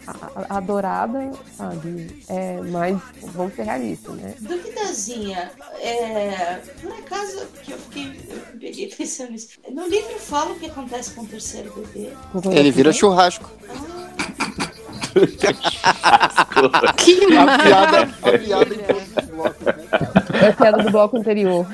a- 0.07 0.31
a- 0.43 0.57
adorada, 0.59 1.33
sabe? 1.57 2.07
É, 2.29 2.61
mas 2.61 2.99
vamos 3.33 3.55
ser 3.57 3.63
realistas, 3.65 4.15
né? 4.15 4.35
Duvidazinha, 4.39 5.51
é, 5.81 6.61
por 6.81 6.93
acaso 6.93 7.47
que 7.65 7.73
eu 7.73 7.79
fiquei, 7.79 8.21
eu 8.31 8.39
peguei 8.61 8.87
pensando 8.97 9.33
nisso. 9.33 9.49
No 9.71 9.87
livro 9.89 10.19
fala 10.21 10.53
o 10.53 10.59
que 10.59 10.67
acontece 10.67 11.11
com 11.13 11.23
o 11.23 11.27
terceiro 11.27 11.73
bebê. 11.75 12.13
Ele 12.53 12.71
vira 12.71 12.93
churrasco. 12.93 13.51
Que 16.97 17.37
a 17.37 17.59
piada, 17.59 18.09
a 18.23 18.39
piada 18.39 18.75
em 18.75 18.79
todos 18.79 19.03
os 19.17 19.25
blocos, 19.31 19.67
né? 19.67 19.75
É 20.41 20.49
a 20.49 20.53
piada 20.53 20.83
do 20.83 20.91
bloco 20.91 21.17
anterior. 21.17 21.67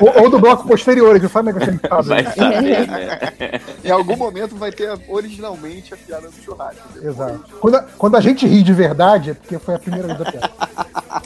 Ou, 0.00 0.22
ou 0.22 0.30
do 0.30 0.38
bloco 0.38 0.66
posterior, 0.66 1.14
ele 1.14 1.28
sabe 1.28 1.50
é 1.50 1.52
que 1.52 1.62
é 1.62 1.66
sentado. 1.66 2.08
Vai 2.08 2.24
saber, 2.24 2.86
né? 2.86 3.18
Em 3.84 3.90
algum 3.90 4.16
momento 4.16 4.56
vai 4.56 4.72
ter 4.72 4.98
originalmente 5.08 5.92
a 5.94 5.96
piada 5.96 6.28
do 6.28 6.42
churrasco. 6.42 6.82
Exato. 7.02 7.44
Quando 7.60 7.74
a, 7.76 7.82
quando 7.82 8.16
a 8.16 8.20
gente 8.20 8.46
ri 8.46 8.62
de 8.62 8.72
verdade, 8.72 9.30
é 9.30 9.34
porque 9.34 9.58
foi 9.58 9.74
a 9.74 9.78
primeira 9.78 10.06
vez 10.08 10.18
da 10.18 10.32
piada. 10.32 10.50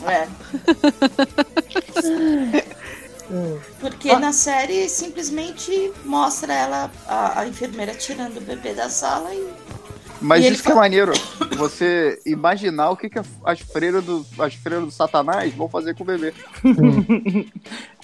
É. 0.07 0.27
Porque 3.31 4.09
Porque 4.09 4.17
na 4.17 4.33
série 4.33 4.89
simplesmente 4.89 5.93
mostra 6.05 6.53
ela, 6.53 6.91
a, 7.07 7.41
a 7.41 7.47
enfermeira 7.47 7.95
tirando 7.95 8.39
o 8.39 8.41
bebê 8.41 8.75
da 8.75 8.89
sala 8.89 9.33
e. 9.33 9.49
Mas 10.21 10.45
isso 10.45 10.63
que 10.63 10.73
é 10.73 10.75
maneiro. 10.75 11.13
Você 11.57 12.19
imaginar 12.27 12.91
o 12.91 12.97
que, 12.97 13.09
que 13.09 13.19
as 13.45 13.61
freiras 13.61 14.05
do, 14.05 14.25
as 14.39 14.55
freiras 14.55 14.85
do 14.85 14.91
Satanás 14.91 15.53
vão 15.55 15.69
fazer 15.69 15.95
com 15.95 16.03
o 16.03 16.07
bebê. 16.07 16.33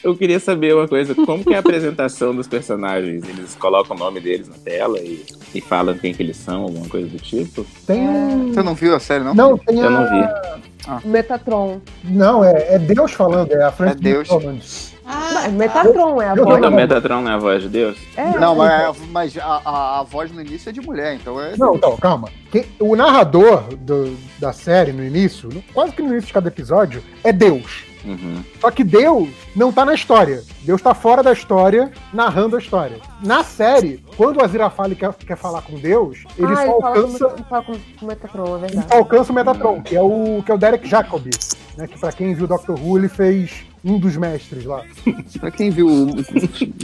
Eu 0.03 0.17
queria 0.17 0.39
saber 0.39 0.75
uma 0.75 0.86
coisa, 0.86 1.15
como 1.15 1.43
que 1.43 1.53
é 1.53 1.57
a 1.57 1.61
apresentação 1.61 2.35
dos 2.35 2.47
personagens? 2.47 3.27
Eles 3.28 3.55
colocam 3.55 3.97
o 3.97 3.99
nome 3.99 4.20
deles 4.20 4.49
na 4.49 4.55
tela 4.57 4.99
e, 5.01 5.25
e 5.55 5.61
falam 5.61 5.97
quem 5.97 6.15
que 6.15 6.23
eles 6.23 6.36
são, 6.36 6.62
alguma 6.62 6.89
coisa 6.89 7.09
do 7.09 7.19
tipo? 7.19 7.67
Tem 7.86 8.03
um. 8.03 8.53
Você 8.53 8.62
não 8.62 8.75
viu 8.75 8.95
a 8.95 9.01
série, 9.01 9.25
não? 9.25 9.35
Não, 9.35 9.59
tem 9.59 9.78
Eu 9.78 9.86
a... 9.86 9.91
não 9.91 10.05
vi. 10.09 11.09
Metatron. 11.09 11.81
Não, 12.05 12.45
é, 12.45 12.75
é 12.75 12.78
Deus 12.78 13.12
falando, 13.12 13.53
é 13.53 13.65
a 13.65 13.73
Francis 13.73 14.01
Deus. 14.01 14.28
McDormand. 14.31 14.95
Mas 15.07 15.52
Metatron 15.52 16.20
é 16.20 16.28
a 16.28 16.35
voz. 16.35 16.59
Então 16.59 16.70
Metatron 16.70 17.20
não 17.23 17.31
é 17.31 17.35
a 17.35 17.39
voz 17.39 17.62
de 17.62 17.68
Deus? 17.68 17.97
É, 18.17 18.31
Não, 18.39 18.57
mas, 18.57 18.97
mas 19.10 19.39
a, 19.39 19.62
a, 19.65 20.01
a 20.01 20.02
voz 20.02 20.33
no 20.33 20.41
início 20.41 20.68
é 20.68 20.73
de 20.73 20.81
mulher, 20.81 21.15
então 21.15 21.41
é. 21.41 21.57
Não, 21.57 21.76
então, 21.76 21.97
calma. 21.97 22.28
Quem- 22.51 22.67
o 22.81 22.97
narrador 22.97 23.62
do- 23.78 24.17
da 24.39 24.52
série 24.52 24.93
no 24.93 25.05
início, 25.05 25.49
quase 25.73 25.93
que 25.93 26.02
no 26.02 26.09
início 26.09 26.26
de 26.26 26.33
cada 26.33 26.49
episódio, 26.49 27.02
é 27.23 27.33
Deus. 27.33 27.85
Uhum. 28.05 28.41
Só 28.60 28.70
que 28.70 28.85
Deus 28.85 29.28
não 29.55 29.73
tá 29.73 29.85
na 29.85 29.93
história. 29.94 30.43
Deus 30.62 30.81
tá 30.81 30.94
fora 30.94 31.23
da 31.25 31.33
história, 31.33 31.91
narrando 32.12 32.55
a 32.55 32.59
história. 32.60 32.99
Na 33.23 33.43
série, 33.43 34.05
quando 34.17 34.36
o 34.39 34.44
Aziraphale 34.44 34.94
quer, 34.94 35.12
quer 35.15 35.36
falar 35.36 35.62
com 35.62 35.75
Deus, 35.76 36.23
ele 36.39 36.52
ah, 36.52 36.57
só 36.57 36.62
ele 36.62 36.70
fala 36.70 36.81
com, 36.81 36.86
alcança, 36.86 37.33
ele 37.35 37.44
fala 37.49 37.62
com, 37.65 37.73
com 37.99 38.07
Metatron, 38.07 38.44
é 38.44 38.51
ele 38.51 38.59
verdade. 38.60 38.86
só 38.89 38.99
alcança 38.99 39.33
o 39.33 39.35
Metatron, 39.35 39.83
que 39.83 39.97
é 39.97 40.01
o, 40.02 40.41
que 40.44 40.52
é 40.52 40.55
o 40.55 40.59
Derek 40.59 40.89
Jacobi, 40.89 41.31
né? 41.76 41.89
Que 41.89 41.99
pra 41.99 42.12
quem 42.12 42.33
viu 42.33 42.47
Doctor 42.47 42.78
Who, 42.81 42.97
ele 42.97 43.09
fez 43.09 43.65
um 43.86 43.98
dos 43.98 44.16
mestres 44.16 44.65
lá. 44.65 44.84
Pra 45.39 45.50
quem 45.50 45.70
viu 45.70 45.89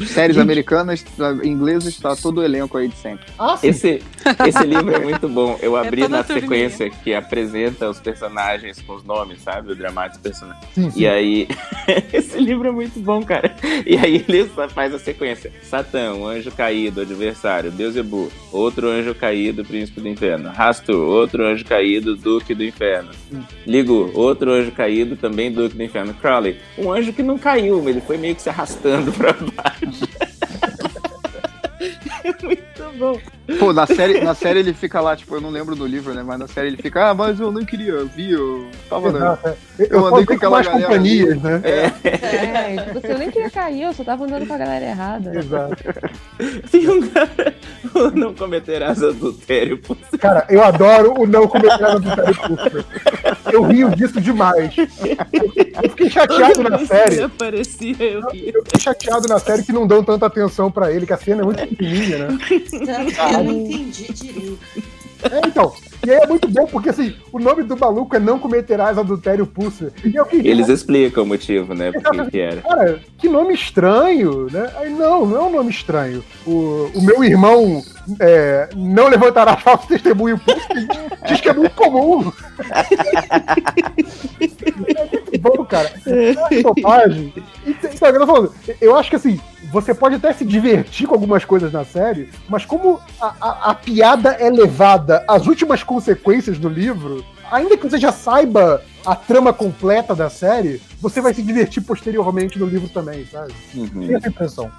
séries 0.06 0.38
americanas, 0.38 1.04
inglesas, 1.42 1.96
tá 1.98 2.14
todo 2.14 2.38
o 2.38 2.44
elenco 2.44 2.78
aí 2.78 2.88
de 2.88 2.96
sempre. 2.96 3.26
Ah, 3.36 3.56
sim. 3.56 3.68
Esse, 3.68 4.02
esse 4.46 4.64
livro 4.64 4.94
é 4.94 5.00
muito 5.00 5.28
bom. 5.28 5.58
Eu 5.60 5.74
abri 5.76 6.02
toda 6.02 6.16
na 6.16 6.20
a 6.20 6.24
turminha. 6.24 6.70
sequência 6.70 6.90
que 6.90 7.12
apresenta 7.12 7.90
os 7.90 7.98
personagens 7.98 8.80
com 8.80 8.94
os 8.94 9.04
nomes, 9.04 9.42
sabe? 9.42 9.72
O 9.72 9.74
dramático 9.74 10.22
personagem. 10.22 10.62
Sim, 10.72 10.90
sim. 10.90 11.00
E 11.00 11.08
aí, 11.08 11.48
esse 12.12 12.38
livro 12.38 12.68
é 12.68 12.70
muito 12.72 13.00
bom, 13.00 13.22
cara. 13.22 13.54
E 13.84 13.96
aí 13.96 14.24
ele 14.28 14.48
só 14.54 14.68
faz 14.68 14.94
a 14.94 14.98
sequência: 14.98 15.52
Satã, 15.62 16.14
um 16.14 16.26
anjo 16.26 16.52
caído, 16.52 17.00
adversário, 17.00 17.72
Beuzebu, 17.72 18.30
outro 18.52 18.88
anjo 18.88 19.12
caído, 19.14 19.64
príncipe 19.64 20.00
do 20.00 20.08
inferno, 20.08 20.50
Rastur, 20.50 20.96
outro 20.96 21.44
anjo 21.44 21.64
caído, 21.64 22.14
duque 22.14 22.54
do 22.54 22.64
inferno, 22.64 23.10
Ligu, 23.66 24.10
outro 24.14 24.52
anjo 24.52 24.70
caído, 24.70 25.16
também 25.16 25.50
duque 25.50 25.76
do 25.76 25.82
inferno, 25.82 26.14
Crowley, 26.14 26.58
um 26.78 26.91
anjo 26.92 27.12
que 27.12 27.22
não 27.22 27.38
caiu, 27.38 27.88
ele 27.88 28.00
foi 28.00 28.16
meio 28.16 28.34
que 28.34 28.42
se 28.42 28.48
arrastando 28.48 29.12
pra 29.12 29.32
baixo. 29.32 30.08
é 32.24 32.44
muito 32.44 32.71
bom. 32.90 33.18
Pô, 33.58 33.72
na 33.72 33.86
série, 33.86 34.20
na 34.20 34.34
série 34.34 34.60
ele 34.60 34.72
fica 34.72 35.00
lá, 35.00 35.16
tipo, 35.16 35.34
eu 35.34 35.40
não 35.40 35.50
lembro 35.50 35.74
do 35.74 35.86
livro, 35.86 36.14
né? 36.14 36.22
Mas 36.22 36.38
na 36.38 36.46
série 36.46 36.68
ele 36.68 36.76
fica, 36.76 37.10
ah, 37.10 37.14
mas 37.14 37.40
eu 37.40 37.50
não 37.50 37.64
queria, 37.64 38.04
vi, 38.04 38.32
eu 38.32 38.68
tava 38.88 39.10
né? 39.10 39.18
Exato, 39.18 39.48
é. 39.48 39.56
Eu, 39.78 39.86
Eu 39.86 39.98
eu 39.98 40.06
andei 40.06 40.26
com 40.26 40.32
aquela 40.34 40.56
mais 40.56 40.66
galera 40.66 40.86
companhias, 40.86 41.42
né? 41.42 41.60
É, 41.64 42.82
tipo, 42.82 42.98
assim, 42.98 43.08
eu 43.08 43.18
nem 43.18 43.30
queria 43.30 43.50
cair, 43.50 43.82
eu 43.82 43.92
só 43.92 44.04
tava 44.04 44.24
andando 44.24 44.46
com 44.46 44.54
a 44.54 44.58
galera 44.58 44.84
errada. 44.84 45.38
Exato. 45.38 45.76
Tem 46.70 46.88
um 46.90 47.08
cara, 47.08 47.54
o 47.94 48.10
não 48.10 48.34
cometerás 48.34 49.02
adultério, 49.02 49.78
pô. 49.78 49.96
Cara, 50.18 50.46
eu 50.48 50.62
adoro 50.62 51.20
o 51.20 51.26
não 51.26 51.46
do 51.46 51.50
Terry 51.50 52.34
Cooper. 52.34 52.84
Eu 53.52 53.62
rio 53.64 53.90
disso 53.90 54.20
demais. 54.20 54.74
Eu, 54.76 54.86
eu 55.82 55.90
fiquei 55.90 56.10
chateado 56.10 56.62
na 56.62 56.78
série. 56.86 57.22
Aparecia, 57.22 57.96
eu. 58.00 58.20
Eu 58.20 58.64
fiquei 58.64 58.80
chateado 58.80 59.28
na 59.28 59.38
série 59.38 59.62
que 59.62 59.72
não 59.72 59.86
dão 59.86 60.02
tanta 60.02 60.26
atenção 60.26 60.70
pra 60.70 60.92
ele, 60.92 61.06
que 61.06 61.12
a 61.12 61.18
cena 61.18 61.42
é 61.42 61.44
muito 61.44 61.66
pequenininha, 61.66 62.18
né? 62.18 62.38
Tanto 62.78 63.12
que 63.12 63.20
eu 63.20 63.44
não 63.44 63.52
entendi 63.52 64.12
direito. 64.12 64.58
É, 65.30 65.46
então. 65.46 65.72
E 66.04 66.10
aí 66.10 66.18
é 66.18 66.26
muito 66.26 66.48
bom, 66.48 66.66
porque 66.66 66.88
assim, 66.88 67.14
o 67.32 67.38
nome 67.38 67.62
do 67.62 67.76
maluco 67.76 68.16
é 68.16 68.18
Não 68.18 68.38
Cometerás 68.38 68.98
Adultério. 68.98 69.46
E 70.04 70.12
queria. 70.24 70.50
Eles 70.50 70.68
explicam 70.68 71.22
o 71.22 71.26
motivo, 71.26 71.74
né? 71.74 71.92
Por 71.92 72.02
que 72.28 72.40
era. 72.40 72.60
Cara, 72.60 73.00
que 73.18 73.28
nome 73.28 73.54
estranho, 73.54 74.48
né? 74.50 74.72
Aí, 74.76 74.90
não, 74.90 75.24
não 75.24 75.36
é 75.36 75.42
um 75.44 75.52
nome 75.52 75.70
estranho. 75.70 76.24
O, 76.44 76.90
o 76.92 77.02
meu 77.02 77.22
irmão 77.22 77.84
é, 78.18 78.68
não 78.74 79.08
levantará 79.08 79.56
falso 79.62 79.86
testemunho 79.86 80.38
público 80.38 81.12
diz 81.28 81.40
que 81.40 81.48
é 81.48 81.52
muito 81.52 81.74
comum. 81.74 82.32
é 84.40 85.04
muito 85.10 85.38
bom, 85.40 85.64
cara. 85.64 85.92
É 86.06 86.34
uma. 86.66 87.08
E 87.08 87.70
Então, 87.70 88.08
eu 88.08 88.18
tô 88.18 88.26
falando, 88.26 88.52
eu 88.80 88.96
acho 88.96 89.10
que 89.10 89.16
assim, 89.16 89.40
você 89.72 89.94
pode 89.94 90.16
até 90.16 90.32
se 90.34 90.44
divertir 90.44 91.06
com 91.06 91.14
algumas 91.14 91.44
coisas 91.44 91.72
na 91.72 91.84
série, 91.84 92.28
mas 92.48 92.64
como 92.66 93.00
a, 93.20 93.34
a- 93.40 93.70
a 93.70 93.74
piada 93.74 94.32
é 94.32 94.50
levada 94.50 95.24
às 95.26 95.46
últimas 95.46 95.82
consequências 95.82 96.58
do 96.58 96.68
livro, 96.68 97.24
ainda 97.50 97.76
que 97.76 97.88
você 97.88 97.98
já 97.98 98.12
saiba 98.12 98.82
a 99.04 99.16
trama 99.16 99.52
completa 99.52 100.14
da 100.14 100.28
série, 100.28 100.80
você 101.00 101.20
vai 101.22 101.32
se 101.32 101.42
divertir 101.42 101.82
posteriormente 101.82 102.58
no 102.58 102.66
livro 102.66 102.88
também, 102.88 103.26
sabe? 103.26 103.52
Uhum. 103.74 104.06
Tem 104.06 104.14
essa 104.14 104.28
impressão. 104.28 104.70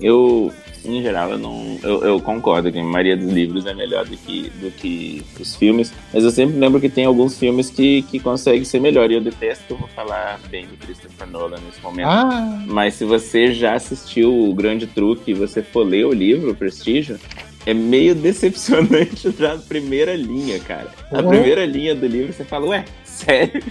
Eu, 0.00 0.52
em 0.86 1.02
geral, 1.02 1.30
eu 1.32 1.38
não. 1.38 1.78
Eu, 1.82 2.02
eu 2.04 2.20
concordo 2.20 2.70
que 2.70 2.78
a 2.78 2.82
maioria 2.84 3.16
dos 3.16 3.30
livros 3.32 3.66
é 3.66 3.74
melhor 3.74 4.04
do 4.06 4.16
que, 4.16 4.50
do 4.60 4.70
que 4.70 5.22
os 5.40 5.54
filmes, 5.56 5.92
mas 6.12 6.24
eu 6.24 6.30
sempre 6.30 6.58
lembro 6.58 6.80
que 6.80 6.88
tem 6.88 7.04
alguns 7.04 7.38
filmes 7.38 7.68
que, 7.70 8.02
que 8.02 8.18
conseguem 8.18 8.64
ser 8.64 8.80
melhor. 8.80 9.10
E 9.10 9.14
eu 9.14 9.20
detesto 9.20 9.64
que 9.66 9.72
eu 9.72 9.76
vou 9.78 9.88
falar 9.88 10.38
bem 10.50 10.66
do 10.66 10.76
Christopher 10.76 11.26
Nolan 11.28 11.58
nesse 11.66 11.80
momento. 11.82 12.06
Ah. 12.08 12.62
Mas 12.66 12.94
se 12.94 13.04
você 13.04 13.52
já 13.52 13.74
assistiu 13.74 14.32
o 14.48 14.54
Grande 14.54 14.86
Truque 14.86 15.30
e 15.32 15.34
você 15.34 15.62
for 15.62 15.82
ler 15.86 16.06
o 16.06 16.12
livro, 16.12 16.50
o 16.50 16.54
Prestígio, 16.54 17.18
é 17.64 17.74
meio 17.74 18.14
decepcionante 18.16 19.30
já 19.38 19.54
a 19.54 19.58
primeira 19.58 20.14
linha, 20.14 20.58
cara. 20.60 20.88
A 21.12 21.20
Uhum. 21.20 21.28
primeira 21.28 21.64
linha 21.66 21.94
do 21.94 22.06
livro 22.06 22.32
você 22.32 22.44
fala, 22.44 22.66
ué, 22.66 22.84
sério? 23.04 23.62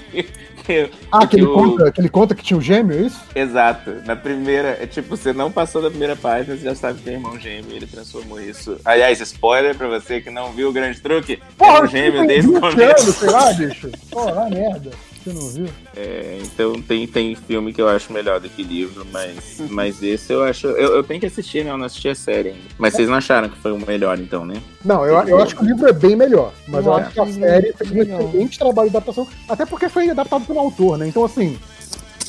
Ah, 1.11 1.25
que 1.27 1.35
ele, 1.35 1.45
Eu- 1.45 1.53
conta, 1.53 1.91
que 1.91 2.01
ele 2.01 2.09
conta 2.09 2.35
que 2.35 2.43
tinha 2.43 2.57
um 2.57 2.61
gêmeo, 2.61 2.97
é 2.97 3.01
isso? 3.07 3.21
Exato. 3.35 3.91
Na 4.05 4.15
primeira, 4.15 4.77
é 4.81 4.87
tipo, 4.87 5.15
você 5.15 5.31
não 5.33 5.51
passou 5.51 5.81
da 5.81 5.89
primeira 5.89 6.15
página, 6.15 6.55
você 6.55 6.63
já 6.63 6.75
sabe 6.75 6.99
que 6.99 7.05
tem 7.05 7.13
irmão 7.15 7.39
gêmeo 7.39 7.71
e 7.71 7.75
ele 7.75 7.87
transformou 7.87 8.39
isso. 8.41 8.77
Aliás, 8.83 9.19
spoiler 9.21 9.75
pra 9.75 9.87
você 9.87 10.19
que 10.21 10.29
não 10.29 10.51
viu 10.51 10.69
o 10.69 10.73
grande 10.73 10.99
truque. 10.99 11.39
Porra, 11.57 11.73
irmão 11.75 11.87
gêmeo 11.87 12.17
tem 12.19 12.27
desde 12.27 12.49
o 12.49 12.53
20 12.53 12.61
começo. 12.61 13.03
anos, 13.03 13.15
sei 13.15 13.29
lá, 13.29 13.53
bicho. 13.53 13.91
Porra, 14.09 14.49
merda. 14.49 14.91
Você 15.25 15.33
não 15.33 15.49
viu? 15.49 15.67
É, 15.97 16.37
então 16.43 16.79
tem, 16.83 17.07
tem 17.07 17.35
filme 17.35 17.73
que 17.73 17.81
eu 17.81 17.89
acho 17.89 18.13
melhor 18.13 18.39
do 18.39 18.47
que 18.47 18.61
livro, 18.61 19.07
mas, 19.11 19.57
mas 19.71 20.03
esse 20.03 20.31
eu 20.31 20.43
acho. 20.43 20.67
Eu, 20.67 20.97
eu 20.97 21.03
tenho 21.03 21.19
que 21.19 21.25
assistir, 21.25 21.65
né? 21.65 21.71
Eu 21.71 21.77
não 21.79 21.85
assisti 21.85 22.09
a 22.09 22.13
série 22.13 22.49
ainda. 22.49 22.61
Mas 22.77 22.93
vocês 22.93 23.09
não 23.09 23.15
acharam 23.15 23.49
que 23.49 23.57
foi 23.57 23.71
o 23.71 23.79
melhor, 23.83 24.19
então, 24.19 24.45
né? 24.45 24.61
Não, 24.83 25.03
eu, 25.03 25.15
eu 25.27 25.41
acho 25.41 25.55
que 25.55 25.63
o 25.63 25.65
livro 25.65 25.87
é 25.89 25.93
bem 25.93 26.15
melhor. 26.15 26.53
Mas 26.67 26.85
eu, 26.85 26.91
Eu 26.91 26.97
acho 26.99 27.11
que 27.11 27.19
a 27.19 27.25
série 27.25 27.73
fez 27.73 27.91
um 27.91 27.95
melhor. 27.95 28.21
excelente 28.21 28.59
trabalho 28.59 28.89
de 28.91 28.95
adaptação. 28.97 29.27
Até 29.49 29.65
porque 29.65 29.89
foi 29.89 30.07
adaptado 30.07 30.45
pelo 30.45 30.59
autor, 30.59 30.99
né? 30.99 31.07
Então, 31.07 31.25
assim, 31.25 31.57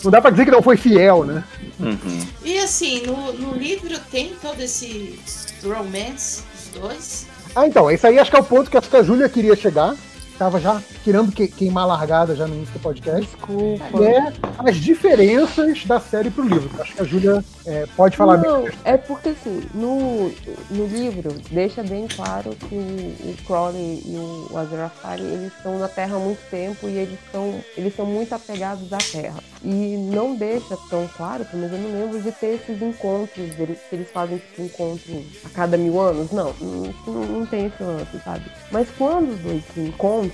não 0.03 0.11
dá 0.11 0.23
pra 0.23 0.31
dizer 0.31 0.47
que 0.47 0.51
não 0.51 0.63
foi 0.63 0.79
fiel, 0.79 1.23
né? 1.25 1.45
Uhum. 1.79 2.27
E 2.43 2.59
assim, 2.61 3.03
no, 3.03 3.35
no 3.35 3.55
livro 3.55 3.95
tem 4.11 4.33
todo 4.41 4.59
esse 4.59 5.19
romance 5.63 6.43
dos 6.73 6.81
dois. 6.81 7.27
Ah, 7.55 7.67
então, 7.67 7.91
esse 7.91 8.07
aí 8.07 8.19
acho 8.19 8.31
que 8.31 8.37
é 8.39 8.41
o 8.41 8.45
ponto 8.45 8.71
que 8.71 8.77
acho 8.79 8.89
que 8.89 8.97
a 8.97 9.03
Júlia 9.03 9.29
queria 9.29 9.55
chegar. 9.55 9.95
Tava 10.39 10.61
já 10.61 10.81
querendo 11.03 11.33
que- 11.33 11.49
queimar 11.49 11.85
a 11.85 11.87
largada 11.87 12.37
já 12.37 12.47
no 12.47 12.55
início 12.55 12.75
do 12.75 12.81
podcast. 12.81 13.23
Desculpa. 13.23 14.05
É 14.05 14.33
as 14.59 14.77
diferenças 14.77 15.85
da 15.87 15.99
série 16.01 16.31
pro 16.31 16.45
livro. 16.47 16.71
Acho 16.81 16.95
que 16.95 17.01
a 17.01 17.05
Júlia 17.05 17.45
é, 17.65 17.87
pode 17.97 18.17
falar 18.17 18.39
Não, 18.39 18.69
é 18.85 18.97
porque 18.97 19.31
assim, 19.31 19.63
no, 19.75 20.31
no 20.71 20.87
livro 20.87 21.35
deixa 21.51 21.83
bem 21.83 22.07
claro 22.07 22.51
que 22.69 22.75
o, 22.75 23.31
o 23.31 23.37
Crowley 23.47 24.03
e 24.05 24.17
o 24.53 24.57
Azraphale, 24.59 25.23
eles 25.23 25.53
estão 25.57 25.79
na 25.79 25.89
Terra 25.89 26.17
há 26.17 26.19
muito 26.19 26.41
tempo 26.51 26.89
e 26.89 26.97
eles 26.97 27.19
são, 27.33 27.55
eles 27.77 27.97
são 27.97 28.05
muito 28.07 28.35
apegados 28.35 28.93
à 28.93 28.99
Terra. 28.99 29.39
E 29.65 29.97
não 30.13 30.37
deixa 30.37 30.77
tão 30.91 31.09
claro, 31.17 31.45
pelo 31.47 31.63
menos 31.63 31.77
eu 31.77 31.83
não 31.91 32.01
lembro 32.01 32.23
de 32.23 32.31
ter 32.31 32.55
esses 32.61 32.81
encontros, 32.81 33.55
que 33.55 33.95
eles 33.95 34.11
fazem 34.13 34.39
tipo 34.39 34.63
encontro 34.63 35.25
a 35.45 35.49
cada 35.49 35.77
mil 35.77 35.99
anos. 36.01 36.31
Não, 36.31 36.53
não, 36.61 36.95
não, 37.07 37.25
não 37.27 37.47
tem 37.47 37.67
esse 37.67 37.83
lance, 37.83 38.19
sabe? 38.25 38.45
Mas 38.71 38.87
quando 38.97 39.31
os 39.33 39.41
dois 39.41 39.63
se 39.75 39.81
encontram, 39.81 40.26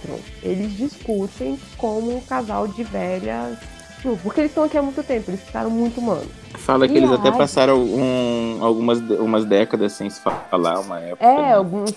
eles 0.42 0.72
discutem 0.76 1.58
como 1.76 2.16
um 2.16 2.20
casal 2.20 2.68
de 2.68 2.82
velhas. 2.84 3.58
Porque 4.22 4.40
eles 4.40 4.50
estão 4.50 4.64
aqui 4.64 4.76
há 4.76 4.82
muito 4.82 5.02
tempo, 5.04 5.30
eles 5.30 5.42
ficaram 5.42 5.70
muito 5.70 6.00
humanos. 6.00 6.42
Fala 6.58 6.86
que 6.86 6.94
E 6.94 6.96
eles 6.96 7.10
até 7.10 7.30
passaram 7.30 7.82
um, 7.82 8.58
algumas, 8.60 8.98
umas 8.98 9.44
décadas 9.44 9.92
sem 9.92 10.10
se 10.10 10.20
falar, 10.20 10.80
uma 10.80 11.00
época. 11.00 11.24
É, 11.24 11.36
né? 11.36 11.54
alguns, 11.54 11.94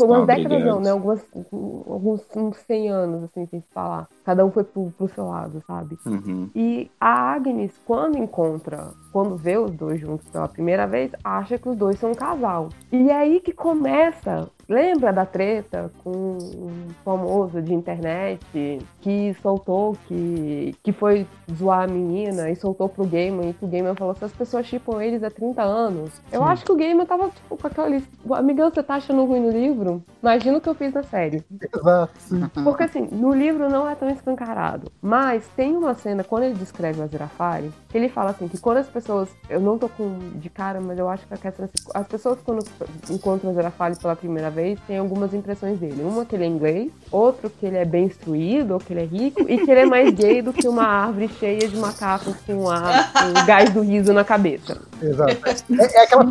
algumas 0.00 0.26
décadas 0.26 0.64
não, 0.64 0.80
né? 0.80 0.90
Algumas, 0.90 1.24
alguns 1.52 2.22
uns 2.34 2.56
100 2.58 2.90
anos, 2.90 3.24
assim, 3.24 3.46
sem 3.46 3.60
se 3.60 3.66
falar. 3.72 4.08
Cada 4.24 4.44
um 4.44 4.50
foi 4.50 4.64
pro, 4.64 4.92
pro 4.96 5.08
seu 5.08 5.26
lado, 5.26 5.62
sabe? 5.66 5.98
Uhum. 6.06 6.48
E 6.54 6.90
a 7.00 7.32
Agnes, 7.34 7.72
quando 7.84 8.18
encontra, 8.18 8.92
quando 9.12 9.36
vê 9.36 9.58
os 9.58 9.70
dois 9.72 10.00
juntos 10.00 10.26
pela 10.28 10.48
primeira 10.48 10.86
vez, 10.86 11.10
acha 11.22 11.58
que 11.58 11.68
os 11.68 11.76
dois 11.76 11.98
são 11.98 12.12
um 12.12 12.14
casal. 12.14 12.68
E 12.92 13.10
é 13.10 13.14
aí 13.14 13.40
que 13.40 13.52
começa 13.52 14.48
lembra 14.68 15.12
da 15.12 15.24
treta 15.24 15.90
com 16.04 16.36
um 16.36 16.88
famoso 17.04 17.62
de 17.62 17.72
internet 17.72 18.78
que 19.08 19.34
soltou 19.40 19.96
que, 20.06 20.74
que 20.82 20.92
foi 20.92 21.26
zoar 21.56 21.84
a 21.84 21.86
menina 21.86 22.50
e 22.50 22.56
soltou 22.56 22.90
pro 22.90 23.06
gamer 23.06 23.48
e 23.48 23.52
que 23.54 23.64
o 23.64 23.68
gamer 23.68 23.94
falou 23.94 24.14
se 24.14 24.22
as 24.22 24.32
pessoas 24.32 24.66
chipam 24.66 25.02
eles 25.02 25.22
há 25.22 25.30
30 25.30 25.62
anos. 25.62 26.20
Eu 26.30 26.42
Sim. 26.42 26.48
acho 26.48 26.64
que 26.66 26.72
o 26.72 26.76
gamer 26.76 27.06
tava 27.06 27.30
tipo, 27.30 27.56
com 27.56 27.66
aquela 27.66 27.88
lista. 27.88 28.10
Amigão, 28.34 28.68
você 28.68 28.82
tá 28.82 28.96
achando 28.96 29.24
ruim 29.24 29.40
no 29.40 29.50
livro? 29.50 30.04
Imagina 30.22 30.58
o 30.58 30.60
que 30.60 30.68
eu 30.68 30.74
fiz 30.74 30.92
na 30.92 31.02
série. 31.02 31.42
Exato, 31.74 32.12
sim. 32.18 32.42
Porque 32.62 32.82
assim, 32.82 33.08
no 33.10 33.32
livro 33.32 33.70
não 33.70 33.88
é 33.88 33.94
tão 33.94 34.10
escancarado. 34.10 34.92
Mas 35.00 35.48
tem 35.56 35.74
uma 35.74 35.94
cena, 35.94 36.22
quando 36.22 36.42
ele 36.42 36.54
descreve 36.54 37.00
o 37.00 37.04
Azirafale, 37.04 37.72
que 37.88 37.96
ele 37.96 38.10
fala 38.10 38.32
assim, 38.32 38.46
que 38.46 38.58
quando 38.58 38.76
as 38.76 38.88
pessoas. 38.88 39.30
Eu 39.48 39.60
não 39.60 39.78
tô 39.78 39.88
com 39.88 40.18
de 40.34 40.50
cara, 40.50 40.82
mas 40.82 40.98
eu 40.98 41.08
acho 41.08 41.26
que 41.26 41.32
a 41.32 41.38
questão 41.38 41.64
é 41.64 41.68
assim, 41.72 41.88
as 41.94 42.06
pessoas 42.06 42.38
quando 42.44 42.62
encontram 43.08 43.48
o 43.48 43.52
Azirafale 43.54 43.96
pela 43.96 44.14
primeira 44.14 44.50
vez, 44.50 44.78
tem 44.86 44.98
algumas 44.98 45.32
impressões 45.32 45.78
dele. 45.78 46.02
Uma 46.02 46.26
que 46.26 46.36
ele 46.36 46.44
é 46.44 46.46
inglês, 46.46 46.92
outro 47.10 47.48
que 47.48 47.64
ele 47.64 47.78
é 47.78 47.86
bem 47.86 48.04
instruído, 48.04 48.74
ou 48.74 48.80
que 48.80 48.92
ele 48.92 48.97
é 49.00 49.04
rico, 49.04 49.42
e 49.48 49.58
que 49.58 49.70
ele 49.70 49.80
é 49.80 49.86
mais 49.86 50.12
gay 50.14 50.42
do 50.42 50.52
que 50.52 50.66
uma 50.68 50.84
árvore 50.84 51.28
cheia 51.38 51.68
de 51.68 51.76
macacos 51.76 52.34
com, 52.46 52.68
a, 52.70 53.04
com 53.12 53.46
gás 53.46 53.70
do 53.70 53.80
riso 53.82 54.12
na 54.12 54.24
cabeça. 54.24 54.80
Exato. 55.02 55.36
É, 55.78 55.96
é 55.96 56.02
aquela 56.04 56.24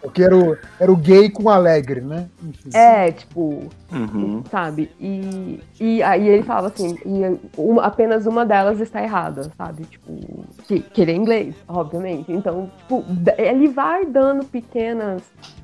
porque 0.00 0.22
era 0.22 0.36
o, 0.36 0.56
era 0.78 0.92
o 0.92 0.96
gay 0.96 1.28
com 1.30 1.48
alegre, 1.48 2.00
né? 2.00 2.26
Enfim. 2.42 2.70
É, 2.74 3.10
tipo, 3.12 3.68
Uhum. 3.92 4.42
sabe? 4.50 4.90
E, 4.98 5.60
e 5.78 6.02
aí 6.02 6.26
ele 6.26 6.42
falava 6.42 6.68
assim, 6.68 6.96
e 7.04 7.38
uma- 7.60 7.84
apenas 7.84 8.24
uma 8.26 8.44
delas 8.46 8.80
está 8.80 9.02
errada, 9.02 9.50
sabe? 9.56 9.84
Tipo, 9.84 10.46
que, 10.66 10.80
que 10.80 11.02
ele 11.02 11.12
é 11.12 11.14
inglês, 11.14 11.54
obviamente. 11.68 12.32
Então, 12.32 12.70
tipo, 12.78 13.04
ele 13.36 13.68
vai 13.68 14.06
dando 14.06 14.44
pequenas. 14.46 15.22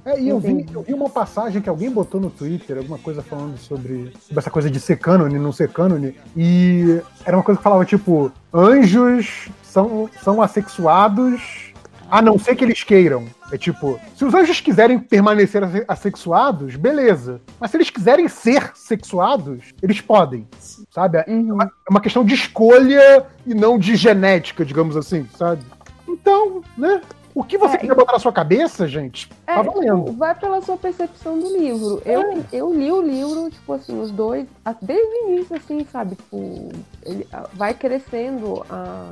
É, 0.08 0.20
e 0.20 0.28
eu 0.28 0.40
vi, 0.40 0.66
eu 0.72 0.82
vi 0.82 0.94
uma 0.94 1.10
passagem 1.10 1.60
que 1.60 1.68
alguém 1.68 1.90
botou 1.90 2.18
no 2.20 2.30
Twitter, 2.30 2.78
alguma 2.78 2.98
coisa 2.98 3.22
falando 3.22 3.58
sobre, 3.58 4.12
sobre 4.20 4.38
essa 4.38 4.50
coisa 4.50 4.70
de 4.70 4.80
ser 4.80 4.96
cânone, 4.98 5.38
não 5.38 5.52
ser 5.52 5.68
cânone, 5.68 6.14
e 6.36 7.00
era 7.26 7.36
uma 7.36 7.42
coisa 7.42 7.58
que 7.58 7.62
falava, 7.64 7.84
tipo, 7.84 8.32
anjos 8.52 9.48
são, 9.62 10.08
são 10.22 10.40
assexuados, 10.40 11.68
a 12.10 12.22
não 12.22 12.38
ser 12.38 12.56
que 12.56 12.64
eles 12.64 12.82
queiram. 12.82 13.26
É 13.52 13.58
tipo, 13.58 14.00
se 14.16 14.24
os 14.24 14.32
anjos 14.34 14.60
quiserem 14.62 14.98
permanecer 14.98 15.62
asse- 15.62 15.84
assexuados, 15.86 16.74
beleza. 16.76 17.40
Mas 17.60 17.70
se 17.70 17.76
eles 17.76 17.90
quiserem 17.90 18.28
ser 18.28 18.72
sexuados, 18.74 19.74
eles 19.82 20.00
podem, 20.00 20.46
sabe? 20.90 21.18
É 21.18 21.24
uma, 21.28 21.64
é 21.64 21.90
uma 21.90 22.00
questão 22.00 22.24
de 22.24 22.32
escolha 22.34 23.26
e 23.46 23.54
não 23.54 23.78
de 23.78 23.94
genética, 23.94 24.64
digamos 24.64 24.96
assim, 24.96 25.26
sabe? 25.36 25.62
Então, 26.08 26.62
né? 26.78 27.02
O 27.39 27.44
que 27.44 27.57
você 27.57 27.78
quiser 27.78 27.94
botar 27.94 28.15
na 28.15 28.18
sua 28.18 28.33
cabeça, 28.33 28.84
gente, 28.89 29.31
É, 29.47 29.55
tá 29.55 29.62
valendo. 29.62 30.12
vai 30.15 30.34
pela 30.34 30.60
sua 30.60 30.76
percepção 30.76 31.39
do 31.39 31.57
livro. 31.57 32.02
Eu, 32.05 32.42
eu 32.52 32.75
li 32.75 32.91
o 32.91 33.00
livro, 33.00 33.49
tipo 33.49 33.73
assim, 33.75 33.97
os 34.00 34.10
dois, 34.10 34.44
desde 34.83 35.07
o 35.07 35.28
início, 35.28 35.55
assim, 35.55 35.84
sabe? 35.84 36.17
Tipo, 36.17 36.68
ele 37.05 37.25
vai 37.55 37.75
crescendo 37.75 38.65
a, 38.68 39.08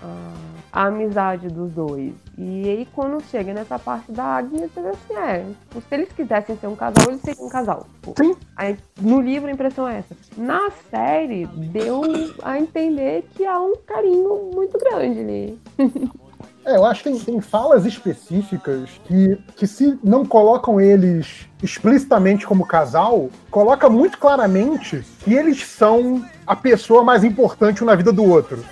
a, 0.00 0.32
a 0.72 0.86
amizade 0.86 1.48
dos 1.48 1.72
dois. 1.72 2.12
E 2.38 2.68
aí, 2.68 2.88
quando 2.94 3.20
chega 3.24 3.52
nessa 3.52 3.76
parte 3.76 4.12
da 4.12 4.22
Agnes, 4.22 4.70
você 4.72 4.80
vê 4.80 4.88
assim, 4.90 5.14
é, 5.16 5.38
tipo, 5.62 5.80
se 5.80 5.86
eles 5.90 6.12
quisessem 6.12 6.56
ser 6.56 6.68
um 6.68 6.76
casal, 6.76 7.08
eles 7.08 7.22
seriam 7.22 7.46
um 7.46 7.50
casal. 7.50 7.86
Tipo, 8.04 8.14
Sim. 8.22 8.36
Aí, 8.56 8.78
no 9.00 9.20
livro, 9.20 9.48
a 9.48 9.52
impressão 9.52 9.88
é 9.88 9.98
essa. 9.98 10.16
Na 10.36 10.70
série, 10.92 11.46
deu 11.46 12.02
a 12.40 12.56
entender 12.56 13.26
que 13.34 13.44
há 13.44 13.58
um 13.60 13.74
carinho 13.84 14.52
muito 14.54 14.78
grande 14.78 15.18
ali. 15.18 15.58
É, 16.64 16.76
eu 16.76 16.84
acho 16.84 17.02
que 17.02 17.10
tem, 17.10 17.18
tem 17.18 17.40
falas 17.40 17.84
específicas 17.84 18.90
que, 19.04 19.36
que 19.56 19.66
se 19.66 19.98
não 20.02 20.24
colocam 20.24 20.80
eles 20.80 21.46
explicitamente 21.62 22.46
como 22.46 22.66
casal, 22.66 23.30
coloca 23.50 23.88
muito 23.88 24.18
claramente 24.18 25.04
que 25.20 25.32
eles 25.32 25.64
são 25.64 26.24
a 26.46 26.54
pessoa 26.54 27.02
mais 27.02 27.24
importante 27.24 27.82
um 27.82 27.86
na 27.86 27.94
vida 27.94 28.12
do 28.12 28.22
outro. 28.24 28.62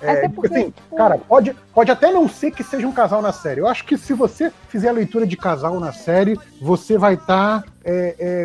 É, 0.00 0.10
Até 0.10 0.28
porque, 0.28 0.54
assim, 0.54 0.74
cara, 0.96 1.18
pode, 1.18 1.54
pode 1.74 1.90
até 1.90 2.10
não 2.10 2.28
ser 2.28 2.50
que 2.50 2.64
seja 2.64 2.86
um 2.86 2.92
casal 2.92 3.20
na 3.20 3.32
série. 3.32 3.60
Eu 3.60 3.66
acho 3.66 3.84
que 3.84 3.98
se 3.98 4.14
você 4.14 4.50
fizer 4.68 4.88
a 4.88 4.92
leitura 4.92 5.26
de 5.26 5.36
casal 5.36 5.78
na 5.78 5.92
série, 5.92 6.38
você 6.60 6.96
vai 6.96 7.14
estar 7.14 7.64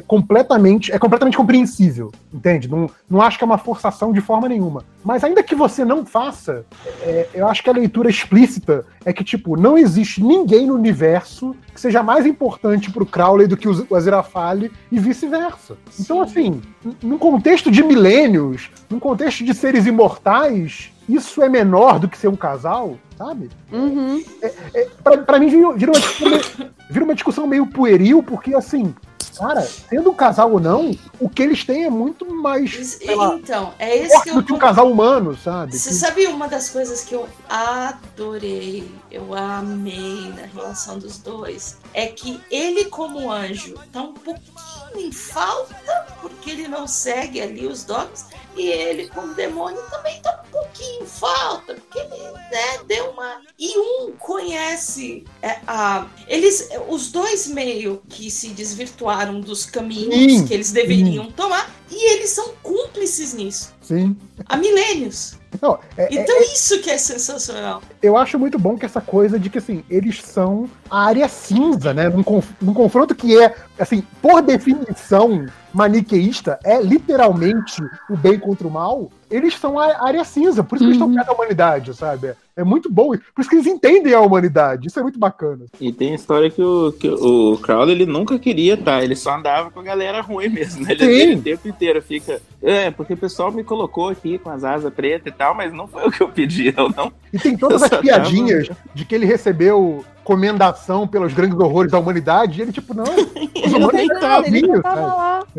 completamente. 0.07 0.91
É 0.91 0.99
completamente 0.99 1.37
compreensível, 1.37 2.11
entende? 2.33 2.69
Não, 2.69 2.89
não 3.09 3.21
acho 3.21 3.37
que 3.37 3.43
é 3.43 3.47
uma 3.47 3.57
forçação 3.57 4.11
de 4.11 4.21
forma 4.21 4.47
nenhuma. 4.47 4.83
Mas 5.03 5.23
ainda 5.23 5.43
que 5.43 5.55
você 5.55 5.83
não 5.83 6.05
faça, 6.05 6.65
é, 7.01 7.29
eu 7.33 7.47
acho 7.47 7.63
que 7.63 7.69
a 7.69 7.73
leitura 7.73 8.09
explícita 8.09 8.85
é 9.05 9.11
que, 9.11 9.23
tipo, 9.23 9.57
não 9.57 9.77
existe 9.77 10.23
ninguém 10.23 10.67
no 10.67 10.75
universo 10.75 11.55
que 11.73 11.79
seja 11.79 12.03
mais 12.03 12.25
importante 12.25 12.91
pro 12.91 13.05
Crowley 13.05 13.42
do 13.47 13.57
que 13.57 13.67
o 13.67 13.95
Aziraphale 13.95 14.71
e 14.91 14.99
vice-versa. 14.99 15.77
Então, 15.99 16.21
assim, 16.21 16.61
num 17.01 17.17
contexto 17.17 17.69
de 17.71 17.83
milênios, 17.83 18.69
num 18.89 18.99
contexto 18.99 19.43
de 19.43 19.53
seres 19.53 19.85
imortais, 19.85 20.91
isso 21.07 21.41
é 21.41 21.49
menor 21.49 21.99
do 21.99 22.07
que 22.07 22.17
ser 22.17 22.27
um 22.27 22.35
casal, 22.35 22.97
sabe? 23.17 23.49
Uhum. 23.71 24.23
É, 24.41 24.53
é, 24.73 24.87
pra, 25.03 25.17
pra 25.17 25.39
mim, 25.39 25.49
vira, 25.75 25.91
uma 25.91 25.99
discussão 25.99 26.29
meio, 26.29 26.43
vira 26.89 27.05
uma 27.05 27.13
discussão 27.15 27.47
meio 27.47 27.65
pueril, 27.67 28.23
porque, 28.23 28.55
assim, 28.55 28.95
cara, 29.37 29.61
sendo 29.61 30.11
um 30.11 30.13
casal 30.13 30.51
ou 30.53 30.59
não, 30.59 30.95
o 31.19 31.27
que 31.27 31.41
eles 31.43 31.63
têm 31.65 31.83
é 31.85 31.89
muito 31.89 32.25
mais. 32.33 32.99
lá, 33.05 33.35
Então, 33.35 33.73
é 33.79 33.97
esse 33.97 34.21
que 34.23 34.29
eu 34.29 34.35
do 34.35 34.43
que 34.43 34.53
um 34.53 34.57
casal 34.57 34.89
humano, 34.89 35.35
sabe? 35.35 35.75
Você 35.77 35.89
Que- 35.89 35.95
sabe 35.95 36.27
uma 36.27 36.47
das 36.47 36.69
coisas 36.69 37.03
que 37.03 37.13
eu 37.15 37.27
adorei, 37.49 38.89
eu 39.11 39.33
amei 39.35 40.31
na 40.35 40.45
relação 40.45 40.97
dos 40.99 41.17
dois? 41.17 41.77
É 41.93 42.07
que 42.07 42.41
ele, 42.49 42.85
como 42.85 43.31
anjo, 43.31 43.75
tá 43.91 44.01
um 44.01 44.13
pouquinho 44.13 45.07
em 45.07 45.11
falta, 45.11 46.07
porque 46.21 46.51
ele 46.51 46.67
não 46.67 46.87
segue 46.87 47.41
ali 47.41 47.67
os 47.67 47.83
dogmas, 47.83 48.25
e 48.55 48.67
ele, 48.67 49.07
como 49.09 49.33
demônio, 49.33 49.81
também 49.89 50.21
tá 50.21 50.43
um 50.45 50.51
pouquinho 50.51 51.03
em 51.03 51.05
falta, 51.07 51.73
porque 51.73 51.99
ele 51.99 52.31
né, 52.51 52.83
deu 52.87 53.09
uma. 53.09 53.41
E 53.57 53.77
um 53.77 54.11
conhece 54.17 55.23
é, 55.41 55.59
a. 55.65 56.07
Eles, 56.27 56.69
os 56.87 57.11
dois 57.11 57.47
meio 57.47 58.01
que 58.07 58.29
se 58.29 58.49
desvirtuaram 58.49 59.39
dos 59.39 59.65
caminhos 59.65 60.47
que 60.47 60.53
eles 60.53 60.71
deveriam 60.71 61.31
tomar, 61.31 61.73
e 61.89 62.11
eles 62.13 62.29
são 62.29 62.53
cúmplices 62.61 63.33
nisso. 63.33 63.73
Sim. 63.83 64.15
Há 64.47 64.57
milênios. 64.57 65.37
Não, 65.61 65.77
é- 65.97 66.05
é- 66.05 66.21
Então 66.21 66.41
isso 66.41 66.79
que 66.81 66.89
é 66.89 66.97
sensacional. 66.97 67.81
eu 68.01 68.17
acho 68.17 68.39
muito 68.39 68.57
bom 68.57 68.75
que 68.77 68.85
essa 68.85 69.01
coisa 69.01 69.37
de 69.37 69.49
que, 69.49 69.57
assim, 69.59 69.83
eles 69.89 70.21
são 70.21 70.67
a 70.89 71.03
área 71.05 71.27
cinza, 71.27 71.93
né? 71.93 72.09
Num, 72.09 72.23
conf- 72.23 72.49
num 72.61 72.73
confronto 72.73 73.13
que 73.13 73.37
é, 73.39 73.53
assim, 73.77 74.01
por 74.21 74.41
definição 74.41 75.45
maniqueísta, 75.73 76.59
é 76.63 76.81
literalmente 76.81 77.81
o 78.09 78.15
bem 78.15 78.37
contra 78.37 78.67
o 78.67 78.71
mal, 78.71 79.09
eles 79.29 79.55
são 79.55 79.79
a 79.79 80.05
área 80.05 80.23
cinza, 80.23 80.63
por 80.63 80.75
isso 80.75 80.85
que 80.85 80.91
eles 80.91 80.97
estão 80.97 81.13
perto 81.13 81.27
da 81.27 81.33
humanidade, 81.33 81.93
sabe? 81.95 82.35
É, 82.55 82.63
muito 82.63 82.87
bom, 82.91 83.09
por 83.09 83.41
isso 83.41 83.49
que 83.49 83.55
eles 83.55 83.65
entendem 83.65 84.13
a 84.13 84.19
humanidade, 84.19 84.87
isso 84.87 84.99
é 84.99 85.01
muito 85.01 85.17
bacana. 85.17 85.65
E 85.81 85.91
tem 85.91 86.11
a 86.11 86.15
história 86.15 86.51
que 86.51 86.61
o, 86.61 86.91
que 86.91 87.09
o 87.09 87.57
Crowley 87.57 87.95
ele 87.95 88.05
nunca 88.05 88.37
queria 88.37 88.75
estar, 88.75 89.03
ele 89.03 89.15
só 89.15 89.35
andava 89.35 89.71
com 89.71 89.79
a 89.79 89.83
galera 89.83 90.21
ruim 90.21 90.49
mesmo, 90.49 90.83
né? 90.83 90.91
Ele, 90.91 91.05
ele 91.05 91.35
o 91.35 91.41
tempo 91.41 91.67
inteiro 91.67 91.99
fica. 92.01 92.39
É, 92.61 92.91
porque 92.91 93.13
o 93.13 93.17
pessoal 93.17 93.51
me 93.51 93.63
colocou 93.63 94.09
aqui 94.09 94.37
com 94.37 94.51
as 94.51 94.63
asas 94.63 94.93
pretas 94.93 95.33
e 95.33 95.35
tal, 95.35 95.55
mas 95.55 95.73
não 95.73 95.87
foi 95.87 96.07
o 96.07 96.11
que 96.11 96.21
eu 96.21 96.29
pedi, 96.29 96.71
eu 96.77 96.89
não. 96.95 97.11
E 97.33 97.39
tem 97.39 97.57
todas 97.57 97.81
Eu 97.91 97.97
as 97.97 98.01
piadinhas 98.01 98.69
de 98.93 99.03
que 99.03 99.15
ele 99.15 99.25
recebeu 99.25 100.05
comendação 100.23 101.07
pelos 101.07 101.33
grandes 101.33 101.59
horrores 101.59 101.91
da 101.91 101.99
humanidade, 101.99 102.59
e 102.59 102.61
ele, 102.63 102.71
tipo, 102.71 102.93
não, 102.93 103.03
os 103.65 103.73
humanos 103.73 103.93
nem 103.93 104.03
ele 104.03 104.13
Tá 104.13 104.39
não 104.67 104.81
tava 104.81 105.23
sabe? 105.43 105.53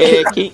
É, 0.00 0.24
quem, 0.32 0.52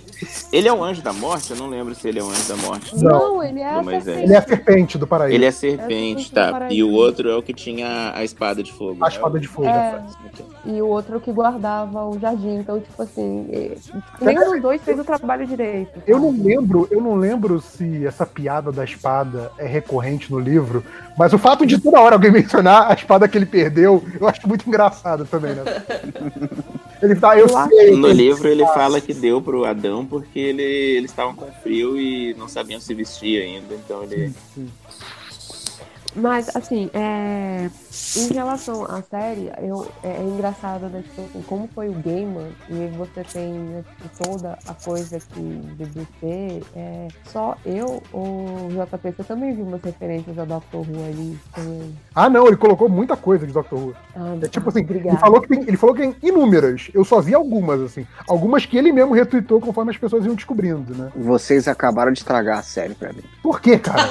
ele 0.53 0.69
é 0.69 0.73
o 0.73 0.83
anjo 0.83 1.03
da 1.03 1.13
morte? 1.13 1.51
Eu 1.51 1.57
não 1.57 1.69
lembro 1.69 1.95
se 1.95 2.09
ele 2.09 2.19
é 2.19 2.23
o 2.23 2.29
anjo 2.29 2.49
da 2.49 2.57
morte. 2.57 2.97
Não, 3.03 3.43
ele 3.43 3.61
é 3.61 3.71
a 3.71 3.83
Moisés. 3.83 4.05
serpente. 4.05 4.25
Ele 4.25 4.33
é 4.33 4.37
a 4.37 4.43
serpente 4.43 4.99
do 4.99 5.07
paraíso. 5.07 5.35
Ele 5.35 5.45
é 5.45 5.47
É 5.47 5.51
a 5.51 5.53
serpente 5.53 6.31
do 6.31 6.35
tá. 6.35 6.69
E 6.71 6.83
o 6.83 6.91
outro 6.91 7.31
é 7.31 7.37
o 7.37 7.43
que 7.43 7.53
tinha 7.53 8.13
a 8.15 8.25
espada 8.25 8.63
de 8.63 8.73
fogo. 8.73 8.97
A 9.01 9.09
né? 9.09 9.15
espada 9.15 9.39
de 9.39 9.49
fogo. 9.49 9.69
É, 9.69 10.03
e 10.65 10.83
o 10.83 10.87
outro 10.87 11.21
que 11.21 11.33
guardava 11.33 12.07
o 12.07 12.19
jardim. 12.19 12.57
Então, 12.57 12.81
tipo 12.81 13.03
assim, 13.03 13.49
nenhum 14.21 14.53
dos 14.53 14.63
dois 14.63 14.83
fez 14.83 14.99
o 14.99 15.05
trabalho 15.05 15.47
direito. 15.47 16.03
Eu 16.07 16.19
não 16.19 16.31
lembro, 16.31 16.89
eu 16.91 17.01
não 17.01 17.15
lembro 17.15 17.61
se 17.61 18.07
essa 18.07 18.27
piada 18.27 18.71
da 18.73 18.85
espada 18.85 19.51
é 19.59 19.67
recorrente 19.67 20.31
no 20.31 20.39
livro, 20.39 20.85
mas 21.17 21.33
o 21.33 21.39
fato 21.39 21.65
de 21.65 21.79
toda 21.79 22.01
hora 22.01 22.17
alguém 22.17 22.30
mencionar 22.33 22.91
a 22.91 22.95
espada 22.95 23.29
que 23.29 23.37
ele 23.37 23.47
perdeu, 23.47 24.05
eu 24.21 24.29
acho 24.29 24.47
muito 24.49 24.69
engraçado 24.69 25.25
também, 25.25 25.55
né? 25.55 25.63
Ele 27.03 27.17
tá, 27.17 27.39
eu 27.39 27.49
sei. 27.49 27.97
No 27.97 28.09
livro 28.09 28.47
ele 28.47 28.63
fala 28.67 29.01
que 29.01 29.15
deu 29.15 29.41
pro 29.41 29.65
Adão 29.65 30.05
porque 30.05 30.39
ele, 30.39 30.63
eles 30.63 31.11
estavam 31.11 31.35
com 31.35 31.51
frio 31.63 31.99
e 31.99 32.35
não 32.35 32.47
sabiam 32.47 32.79
se 32.79 32.93
vestir 32.93 33.43
ainda, 33.43 33.75
então 33.75 34.03
ele. 34.03 34.35
Mas, 36.15 36.55
assim, 36.55 36.91
é... 36.93 37.71
em 38.17 38.33
relação 38.33 38.85
à 38.85 39.03
série, 39.03 39.51
eu... 39.63 39.87
é, 40.03 40.17
é 40.17 40.23
engraçado, 40.23 40.89
né? 40.89 41.03
Tipo 41.03 41.23
assim, 41.23 41.43
como 41.43 41.69
foi 41.75 41.89
o 41.89 41.95
Gamer, 41.95 42.51
e 42.69 42.87
você 42.97 43.23
tem 43.25 43.53
né, 43.53 43.85
tipo, 43.97 44.25
toda 44.25 44.59
a 44.67 44.75
coisa 44.75 45.19
que 45.19 45.41
BBC, 45.41 46.63
é... 46.75 47.09
só 47.25 47.57
eu 47.65 48.03
ou 48.13 48.67
o 48.67 48.69
JP, 48.71 49.13
você 49.17 49.25
também 49.25 49.55
viu 49.55 49.65
umas 49.65 49.83
referências 49.83 50.39
a 50.39 50.45
Doctor 50.45 50.81
Who 50.81 51.05
ali? 51.05 51.39
também? 51.55 51.97
Ah, 52.15 52.29
não, 52.29 52.47
ele 52.47 52.57
colocou 52.57 52.89
muita 52.89 53.17
coisa 53.17 53.47
de 53.47 53.53
Doctor 53.53 53.79
Who. 53.79 53.95
Ah, 54.15 54.37
É 54.43 54.49
tipo 54.49 54.69
assim, 54.69 54.81
ele 54.89 55.17
falou, 55.17 55.41
que 55.41 55.49
tem, 55.49 55.63
ele 55.63 55.77
falou 55.77 55.95
que 55.95 56.03
tem 56.03 56.17
inúmeras. 56.23 56.91
Eu 56.93 57.05
só 57.05 57.21
vi 57.21 57.35
algumas, 57.35 57.81
assim. 57.81 58.07
Algumas 58.29 58.67
que 58.67 58.77
ele 58.77 58.93
mesmo 58.93 59.15
retweetou 59.15 59.61
conforme 59.61 59.91
as 59.91 59.97
pessoas 59.97 60.25
iam 60.25 60.35
descobrindo, 60.35 60.95
né? 60.95 61.11
Vocês 61.15 61.69
acabaram 61.69 62.13
de 62.13 62.19
estragar 62.19 62.59
a 62.59 62.63
série 62.63 62.95
pra 62.95 63.13
mim. 63.13 63.23
Por 63.43 63.61
quê, 63.61 63.79
cara? 63.79 64.11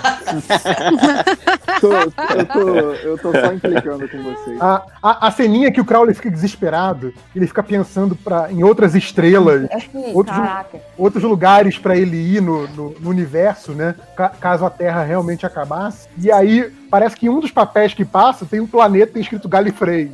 Tô- 1.90 2.34
eu, 2.34 2.46
tô, 2.46 2.70
eu 2.94 3.18
tô 3.18 3.32
só 3.32 3.54
implicando 3.54 4.08
com 4.10 4.22
vocês. 4.24 4.62
A, 4.62 4.84
a, 5.02 5.28
a 5.28 5.32
ceninha 5.32 5.72
que 5.72 5.82
o 5.82 5.86
Crowley 5.86 6.14
fica 6.14 6.30
desesperado, 6.32 7.14
ele 7.36 7.48
fica 7.48 7.64
pensando 7.64 8.16
pra, 8.16 8.52
em 8.52 8.64
outras 8.64 8.96
estrelas, 8.96 9.68
Assim, 9.72 10.12
outros, 10.14 10.38
caraca. 10.38 10.80
outros 10.98 11.24
lugares 11.24 11.78
pra 11.78 11.96
ele 11.98 12.18
ir 12.18 12.42
no, 12.42 12.68
no, 12.70 12.96
no 13.00 13.10
universo, 13.10 13.72
né? 13.74 13.96
Ca- 14.16 14.30
caso 14.30 14.66
a 14.66 14.70
Terra 14.70 15.04
realmente 15.04 15.46
acabasse. 15.46 16.08
E 16.18 16.32
aí, 16.32 16.72
parece 16.90 17.16
que 17.16 17.26
em 17.26 17.30
um 17.30 17.40
dos 17.40 17.52
papéis 17.52 17.94
que 17.94 18.06
passa 18.06 18.46
tem 18.46 18.60
um 18.60 18.68
planeta 18.68 19.20
escrito 19.20 19.48
Gallifrey. 19.50 20.12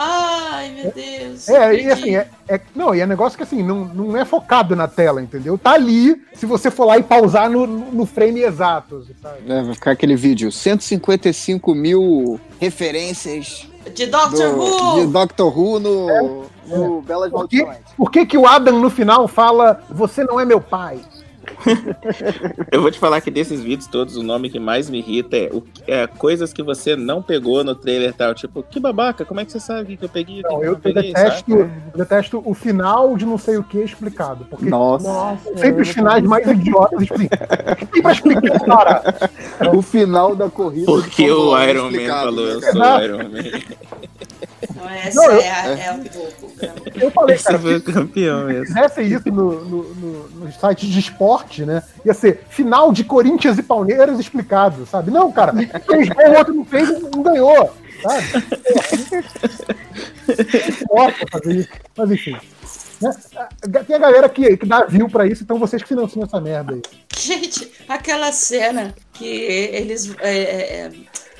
Ai, 0.00 0.70
meu 0.70 0.92
Deus. 0.92 1.48
É, 1.48 1.74
e 1.74 1.90
assim, 1.90 2.14
é, 2.16 2.28
é- 2.48 2.60
não, 2.74 2.94
e 2.94 3.00
é 3.00 3.06
negócio 3.06 3.36
que 3.36 3.42
assim, 3.42 3.62
não, 3.62 3.84
não 3.84 4.16
é 4.16 4.24
focado 4.24 4.76
na 4.76 4.86
tela, 4.86 5.20
entendeu? 5.20 5.58
Tá 5.58 5.72
ali, 5.72 6.22
se 6.34 6.46
você 6.46 6.70
for 6.70 6.84
lá 6.84 6.96
e 6.98 7.02
pausar 7.02 7.50
no, 7.50 7.66
no 7.66 8.06
frame 8.06 8.40
exato, 8.42 9.04
sabe? 9.20 9.50
É, 9.50 9.62
vai 9.62 9.74
ficar 9.74 9.90
aquele 9.92 10.14
vídeo. 10.16 10.52
155 10.52 11.74
mil 11.74 12.38
referências 12.60 13.66
De 13.94 14.06
Doctor 14.06 14.54
do- 14.54 14.60
Who! 14.62 15.00
de 15.00 15.06
Doctor 15.12 15.58
Who 15.58 15.80
no, 15.80 16.44
no 16.66 17.02
Belas 17.02 17.30
Por 17.30 17.48
que, 17.48 17.66
por 17.96 18.10
que 18.10 18.26
que 18.26 18.38
o 18.38 18.46
Adam 18.46 18.78
no 18.78 18.90
final 18.90 19.26
fala, 19.26 19.82
você 19.90 20.22
não 20.24 20.38
é 20.38 20.44
meu 20.44 20.60
pai? 20.60 21.00
Eu 22.70 22.82
vou 22.82 22.90
te 22.90 22.98
falar 22.98 23.20
que 23.20 23.30
desses 23.30 23.60
vídeos 23.60 23.86
todos, 23.86 24.16
o 24.16 24.22
nome 24.22 24.48
que 24.50 24.58
mais 24.58 24.88
me 24.88 24.98
irrita 24.98 25.36
é, 25.36 25.50
o- 25.52 25.62
é 25.86 26.06
coisas 26.06 26.52
que 26.52 26.62
você 26.62 26.94
não 26.96 27.22
pegou 27.22 27.62
no 27.64 27.74
trailer 27.74 28.10
e 28.10 28.12
tal. 28.12 28.34
Tipo, 28.34 28.62
que 28.62 28.78
babaca, 28.80 29.24
como 29.24 29.40
é 29.40 29.44
que 29.44 29.52
você 29.52 29.60
sabe 29.60 29.96
que 29.96 30.04
eu 30.04 30.08
peguei? 30.08 30.42
Não, 30.42 30.50
que 30.60 30.66
eu, 30.66 30.72
eu 30.72 30.78
peguei, 30.78 31.12
detesto, 31.12 31.50
eu 31.52 31.70
detesto 31.94 32.42
o 32.44 32.54
final 32.54 33.16
de 33.16 33.24
não 33.26 33.38
sei 33.38 33.56
o 33.56 33.62
que 33.64 33.78
explicado. 33.78 34.44
Porque 34.48 34.66
Nossa. 34.68 35.38
sempre 35.56 35.82
os 35.82 35.88
finais 35.88 36.22
mais 36.24 36.46
idiotas 36.46 37.02
explicam. 37.02 37.38
Tem 37.92 38.02
pra 38.02 38.12
explicar, 38.12 38.60
cara. 38.60 39.30
O 39.74 39.82
final 39.82 40.34
da 40.36 40.48
corrida. 40.48 40.86
Porque 40.86 41.30
o 41.30 41.36
Fórmula 41.50 41.58
1 41.60 41.68
Iron 41.68 41.82
Man 41.84 41.90
explicado, 41.90 42.24
falou, 42.24 42.46
né, 42.46 42.52
eu 42.52 42.62
sou 42.72 42.82
o. 42.82 43.02
Iron 43.02 43.18
Man. 43.18 43.60
Não, 44.74 44.88
essa 44.90 45.14
Não, 45.20 45.24
eu- 45.32 45.40
é, 45.40 45.86
é 45.86 45.92
um 45.92 46.04
pouco. 46.04 46.52
Eu 47.00 47.10
falei, 47.10 47.36
Esse 47.36 47.44
cara, 47.44 47.58
foi 47.58 47.74
o 47.76 47.78
se 47.80 47.92
campeão 47.92 48.40
se 48.40 48.46
mesmo. 48.52 48.66
fizessem 48.66 49.06
isso 49.06 49.28
no, 49.30 49.64
no, 49.64 49.82
no, 49.94 50.28
nos 50.30 50.54
sites 50.56 50.88
de 50.88 50.98
esporte, 50.98 51.64
né? 51.64 51.82
Ia 52.04 52.14
ser 52.14 52.44
final 52.50 52.92
de 52.92 53.04
Corinthians 53.04 53.58
e 53.58 53.62
Palmeiras 53.62 54.18
explicado, 54.18 54.84
sabe? 54.86 55.10
Não, 55.10 55.30
cara, 55.30 55.52
fez 55.52 56.08
gol, 56.08 56.30
o 56.32 56.38
outro 56.38 56.54
não 56.54 56.64
fez 56.64 56.88
e 56.88 56.92
não 57.00 57.22
ganhou, 57.22 57.74
sabe? 58.02 58.24
Porra, 60.86 61.14
não 61.20 61.28
fazer 61.30 61.56
isso. 61.56 61.68
Mas 61.96 62.10
enfim. 62.10 62.36
né? 63.00 63.12
Tem 63.86 63.96
a 63.96 63.98
galera 64.00 64.28
que, 64.28 64.56
que 64.56 64.66
dá 64.66 64.84
view 64.84 65.08
pra 65.08 65.26
isso, 65.26 65.42
então 65.42 65.58
vocês 65.58 65.82
que 65.82 65.88
financiam 65.88 66.24
essa 66.24 66.40
merda 66.40 66.74
aí. 66.74 66.82
Gente, 67.16 67.70
aquela 67.88 68.32
cena 68.32 68.94
que 69.12 69.24
eles. 69.26 70.14
é, 70.20 70.38
é, 70.38 70.76
é, 70.86 70.90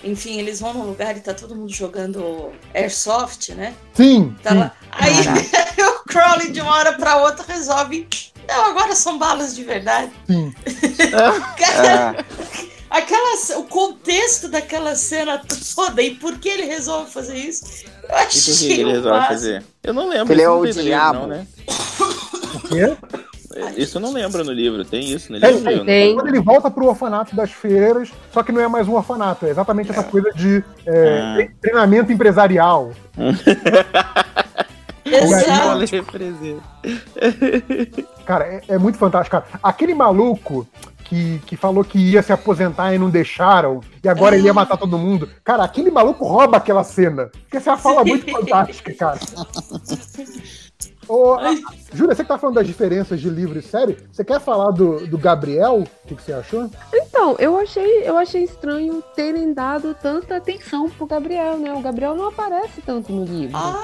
enfim, 0.04 0.38
eles 0.38 0.60
vão 0.60 0.72
num 0.74 0.84
lugar 0.84 1.16
e 1.16 1.20
tá 1.20 1.34
todo 1.34 1.54
mundo 1.56 1.72
jogando 1.72 2.52
airsoft, 2.74 3.50
né? 3.54 3.74
Sim, 3.94 4.34
Tá 4.42 4.50
sim. 4.50 4.58
lá. 4.58 4.72
Aí 4.92 5.12
o 5.86 6.04
Crowley 6.08 6.52
de 6.52 6.60
uma 6.60 6.74
hora 6.74 6.92
pra 6.94 7.16
outra 7.16 7.44
resolve. 7.46 8.06
Não, 8.46 8.66
agora 8.66 8.94
são 8.94 9.18
balas 9.18 9.54
de 9.54 9.62
verdade. 9.64 10.10
Sim. 10.26 10.54
Cara, 11.58 12.24
aquela, 12.88 13.36
o 13.58 13.64
contexto 13.64 14.48
daquela 14.48 14.96
cena 14.96 15.42
toda 15.74 16.00
e 16.02 16.14
por 16.14 16.38
que 16.38 16.48
ele 16.48 16.64
resolve 16.64 17.10
fazer 17.10 17.36
isso? 17.36 17.64
Eu 17.84 18.08
E 18.08 18.08
por 18.08 18.14
achei 18.16 18.54
que 18.54 18.80
ele 18.80 18.92
resolve 18.92 19.26
fazer? 19.26 19.64
Eu 19.82 19.92
não 19.92 20.08
lembro. 20.08 20.32
Ele 20.32 20.42
é 20.42 20.48
o 20.48 20.64
diabo. 20.66 21.20
Não, 21.20 21.26
né? 21.26 21.46
O 22.54 22.60
quê? 22.68 22.96
Isso 23.76 23.96
eu 23.98 24.00
não 24.02 24.12
lembro 24.12 24.44
no 24.44 24.52
livro. 24.52 24.84
Tem 24.84 25.00
isso 25.12 25.32
no 25.32 25.38
livro? 25.38 25.60
Não- 25.76 25.84
tem. 25.84 26.14
Quando 26.14 26.28
ele 26.28 26.40
volta 26.40 26.70
pro 26.70 26.86
orfanato 26.86 27.34
das 27.34 27.50
feiras, 27.50 28.10
só 28.32 28.42
que 28.42 28.52
não 28.52 28.60
é 28.60 28.68
mais 28.68 28.86
um 28.88 28.94
orfanato, 28.94 29.46
é 29.46 29.50
exatamente 29.50 29.90
essa 29.90 30.02
coisa 30.02 30.30
de 30.32 30.62
é, 30.86 31.20
Ah. 31.20 31.34
tre- 31.36 31.50
treinamento 31.60 32.12
empresarial. 32.12 32.92
Exato. 35.04 35.68
Olha, 35.68 35.86
representa. 35.86 36.62
Cara, 38.26 38.44
é, 38.46 38.60
é 38.68 38.78
muito 38.78 38.98
fantástico. 38.98 39.36
Cara. 39.40 39.46
Aquele 39.62 39.94
maluco 39.94 40.66
que, 41.04 41.40
que 41.46 41.56
falou 41.56 41.82
que 41.82 41.98
ia 41.98 42.22
se 42.22 42.30
aposentar 42.30 42.92
e 42.94 42.98
não 42.98 43.08
deixaram, 43.08 43.80
e 44.04 44.08
agora 44.08 44.36
ele 44.36 44.44
ia 44.46 44.52
matar 44.52 44.76
todo 44.76 44.98
mundo. 44.98 45.26
Cara, 45.42 45.64
aquele 45.64 45.90
maluco 45.90 46.26
rouba 46.26 46.58
aquela 46.58 46.84
cena. 46.84 47.30
Porque 47.44 47.56
essa 47.56 47.70
é 47.70 47.72
uma 47.72 47.78
fala 47.78 48.04
muito 48.04 48.28
fantástica, 48.30 48.92
cara. 48.92 49.18
Ô, 51.08 51.34
a- 51.34 51.54
Júlia, 51.92 52.14
você 52.14 52.22
que 52.22 52.28
tá 52.28 52.36
falando 52.38 52.56
das 52.56 52.66
diferenças 52.66 53.20
de 53.20 53.30
livro 53.30 53.58
e 53.58 53.62
série, 53.62 53.96
você 54.12 54.22
quer 54.24 54.40
falar 54.40 54.70
do, 54.72 55.06
do 55.06 55.16
Gabriel? 55.16 55.78
O 55.80 56.08
que, 56.08 56.14
que 56.14 56.22
você 56.22 56.32
achou? 56.32 56.70
Então, 56.92 57.34
eu 57.38 57.56
achei, 57.58 58.02
eu 58.08 58.16
achei 58.16 58.44
estranho 58.44 59.02
terem 59.14 59.52
dado 59.54 59.94
tanta 59.94 60.36
atenção 60.36 60.88
pro 60.90 61.06
Gabriel, 61.06 61.56
né? 61.56 61.72
O 61.72 61.80
Gabriel 61.80 62.14
não 62.14 62.28
aparece 62.28 62.82
tanto 62.82 63.10
no 63.12 63.24
livro. 63.24 63.56
Ah, 63.56 63.82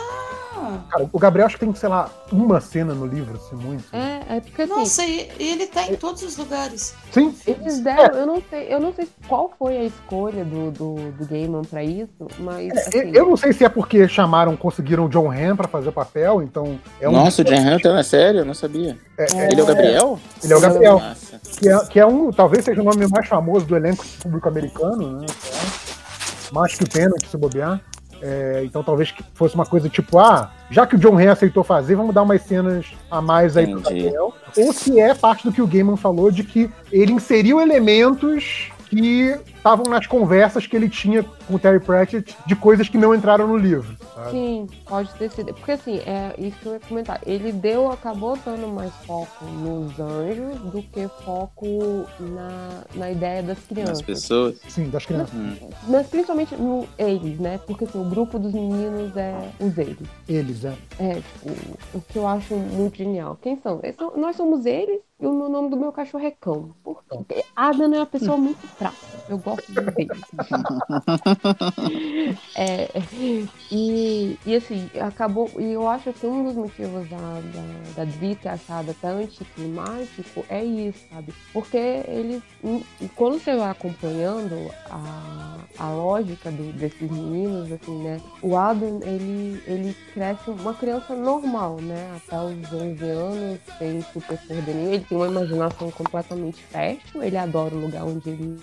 Cara, 0.91 1.08
o 1.12 1.18
Gabriel 1.18 1.47
acho 1.47 1.57
que 1.58 1.65
tem, 1.65 1.74
sei 1.74 1.89
lá, 1.89 2.08
uma 2.33 2.60
cena 2.60 2.94
no 2.94 3.07
livro, 3.07 3.39
se 3.49 3.55
muito. 3.55 3.84
É, 3.92 4.36
é 4.36 4.41
porque 4.41 4.62
assim, 4.62 4.73
nossa, 4.73 5.05
e 5.05 5.28
e 5.39 5.49
ele 5.50 5.66
tá 5.66 5.86
em 5.86 5.97
todos 5.97 6.23
os 6.23 6.36
lugares. 6.36 6.94
Sim, 7.12 7.34
eles 7.47 7.81
deram, 7.81 8.16
eu 8.18 8.26
não 8.26 8.42
sei, 8.49 8.73
eu 8.73 8.81
não 8.81 8.92
sei 8.94 9.08
qual 9.28 9.52
foi 9.58 9.76
a 9.78 9.84
escolha 9.84 10.44
do, 10.44 10.70
do, 10.70 10.94
do 11.12 11.26
Gaiman 11.26 11.62
pra 11.62 11.83
isso, 11.83 12.26
mas 12.39 12.73
É, 12.73 12.78
assim, 12.81 13.10
eu 13.12 13.26
não 13.28 13.36
sei 13.36 13.52
se 13.52 13.65
é 13.65 13.68
porque 13.68 14.07
chamaram, 14.08 14.57
conseguiram 14.57 15.07
o 15.07 15.08
John 15.08 15.31
Hamm 15.31 15.57
pra 15.57 15.68
fazer 15.68 15.89
o 15.89 15.92
papel, 15.92 16.42
então 16.42 16.78
é 17.00 17.08
um. 17.08 17.12
Nossa, 17.12 17.42
o 17.42 17.44
John 17.44 17.55
Hamm 17.57 17.78
tá 17.81 17.92
na 17.92 18.02
série? 18.02 18.39
Eu 18.39 18.44
não 18.44 18.55
sabia. 18.55 18.97
é- 19.18 19.26
é- 19.36 19.52
Ele 19.52 19.60
é 19.60 19.65
o 19.65 19.66
Gabriel? 19.66 20.18
Ele 20.42 20.52
é 20.52 20.57
o 20.57 20.60
Gabriel. 20.60 20.99
Nossa. 21.00 21.41
que 21.60 21.68
é, 21.68 21.78
que 21.86 22.00
é 22.00 22.07
um, 22.07 22.31
talvez 22.31 22.65
seja 22.65 22.81
o 22.81 22.84
nome 22.84 23.07
mais 23.07 23.28
famoso 23.28 23.66
do 23.66 23.76
elenco 23.76 24.05
público 24.23 24.49
americano, 24.49 25.20
né? 25.20 25.26
É. 25.28 26.55
Mais 26.55 26.74
que 26.74 26.84
o 26.84 26.89
Pênalti, 26.89 27.26
se 27.28 27.36
bobear. 27.36 27.81
É, 28.27 28.62
então 28.65 28.83
talvez 28.83 29.11
que 29.11 29.23
fosse 29.35 29.55
uma 29.55 29.67
coisa 29.67 29.86
tipo, 29.86 30.19
ah, 30.19 30.51
já 30.70 30.86
que 30.86 30.97
o 30.97 30.99
John 30.99 31.15
Ray 31.15 31.28
aceitou 31.28 31.62
fazer, 31.62 31.94
vamos 31.94 32.15
dar 32.15 32.23
umas 32.23 32.41
cenas 32.41 32.86
a 33.11 33.20
mais 33.20 33.55
aí 33.55 33.67
pro 33.67 33.81
Entendi. 33.81 34.05
Gabriel. 34.05 34.33
Ou 34.57 34.73
se 34.73 34.99
é 34.99 35.15
parte 35.15 35.44
do 35.44 35.53
que 35.53 35.61
o 35.61 35.67
Gaiman 35.67 35.99
falou 35.99 36.31
de 36.31 36.43
que 36.43 36.70
ele 36.91 37.12
inseriu 37.12 37.61
elementos 37.61 38.70
que 38.89 39.39
estavam 39.65 39.86
nas 39.91 40.07
conversas 40.07 40.67
que 40.67 40.76
ele 40.76 40.91
tinha 40.91 41.23
com 41.23 41.55
o 41.55 41.59
Terry 41.59 41.81
Pratchett 41.81 42.36
de 42.47 42.55
coisas 42.55 42.86
que 42.86 42.99
não 42.99 43.15
entraram 43.15 43.49
no 43.49 43.57
livro. 43.57 43.97
sabe? 44.15 44.31
Sim, 44.31 44.67
pode 44.86 45.09
ter 45.15 45.31
sido. 45.31 45.55
Porque 45.55 45.73
assim, 45.73 45.97
é 46.01 46.34
isso 46.36 46.59
que 46.59 46.67
eu 46.67 46.75
ia 46.75 46.81
comentar. 46.81 47.18
Ele 47.26 47.51
deu, 47.51 47.91
acabou 47.91 48.36
dando 48.44 48.68
mais 48.68 48.93
foco 49.07 49.43
nos 49.47 49.99
anjos 49.99 50.59
do 50.70 50.83
que 50.83 51.09
foco 51.25 52.05
na, 52.20 52.83
na 52.94 53.10
ideia 53.10 53.43
das 53.43 53.57
As 53.57 53.65
crianças. 53.65 54.02
pessoas. 54.02 54.57
Sim, 54.68 54.91
das 54.91 55.07
crianças. 55.07 55.34
Hum. 55.34 55.57
Mas 55.89 56.07
principalmente 56.09 56.55
no 56.57 56.86
eles, 56.99 57.39
né? 57.39 57.59
Porque 57.67 57.84
assim, 57.84 57.99
o 57.99 58.05
grupo 58.05 58.39
dos 58.39 58.52
meninos 58.52 59.17
é 59.17 59.49
os 59.59 59.78
eles. 59.78 59.97
Eles, 60.28 60.62
é. 60.67 60.75
É, 60.99 61.15
tipo, 61.15 61.51
o 61.94 62.01
que 62.02 62.18
eu 62.18 62.26
acho 62.26 62.55
muito 62.55 62.99
genial. 62.99 63.39
Quem 63.41 63.59
são? 63.62 63.81
Eles 63.83 63.97
são- 63.97 64.12
nós 64.15 64.36
somos 64.36 64.67
eles 64.67 65.01
e 65.18 65.26
o 65.26 65.33
meu 65.33 65.49
nome 65.49 65.70
do 65.70 65.76
meu 65.78 65.91
cachorro 65.91 66.26
é 66.26 66.31
Cão. 66.33 66.70
Porque 66.84 67.43
Adam 67.57 67.94
é 67.94 67.99
uma 68.01 68.07
pessoa 68.07 68.36
muito 68.36 68.60
prática. 68.76 69.15
Eu 69.28 69.39
gosto 69.39 69.53
ver. 69.68 70.08
É, 72.57 72.89
e, 73.70 74.39
e 74.47 74.55
assim, 74.57 74.89
acabou. 75.00 75.50
E 75.58 75.73
eu 75.73 75.89
acho 75.89 76.12
que 76.12 76.26
um 76.26 76.44
dos 76.44 76.55
motivos 76.55 77.08
da, 77.08 77.16
da, 77.16 77.94
da 77.97 78.05
Dri 78.05 78.34
ter 78.36 78.50
achado 78.50 78.91
até 78.91 79.08
anticlimático 79.08 80.44
é 80.49 80.65
isso, 80.65 80.99
sabe? 81.12 81.33
Porque 81.52 81.76
eles. 81.76 82.42
e 83.00 83.08
Quando 83.15 83.39
você 83.39 83.57
vai 83.57 83.70
acompanhando 83.70 84.70
a, 84.91 85.58
a 85.78 85.91
lógica 85.91 86.50
do- 86.50 86.73
desses 86.74 87.10
meninos, 87.10 87.70
assim, 87.73 88.02
né? 88.02 88.20
O 88.42 88.57
Adam, 88.57 89.00
ele, 89.02 89.62
ele 89.66 89.97
cresce 90.12 90.50
uma 90.50 90.74
criança 90.74 91.15
normal, 91.15 91.78
né? 91.81 92.16
Até 92.16 92.39
os 92.41 92.73
11 92.73 93.05
anos, 93.10 93.58
sem 93.78 94.00
super. 94.12 94.39
Ele 94.50 95.00
tem 95.00 95.18
uma 95.18 95.26
imaginação 95.28 95.91
completamente 95.91 96.62
fértil. 96.65 97.23
Ele 97.23 97.36
adora 97.36 97.74
o 97.74 97.81
lugar 97.81 98.05
onde 98.05 98.28
ele 98.31 98.55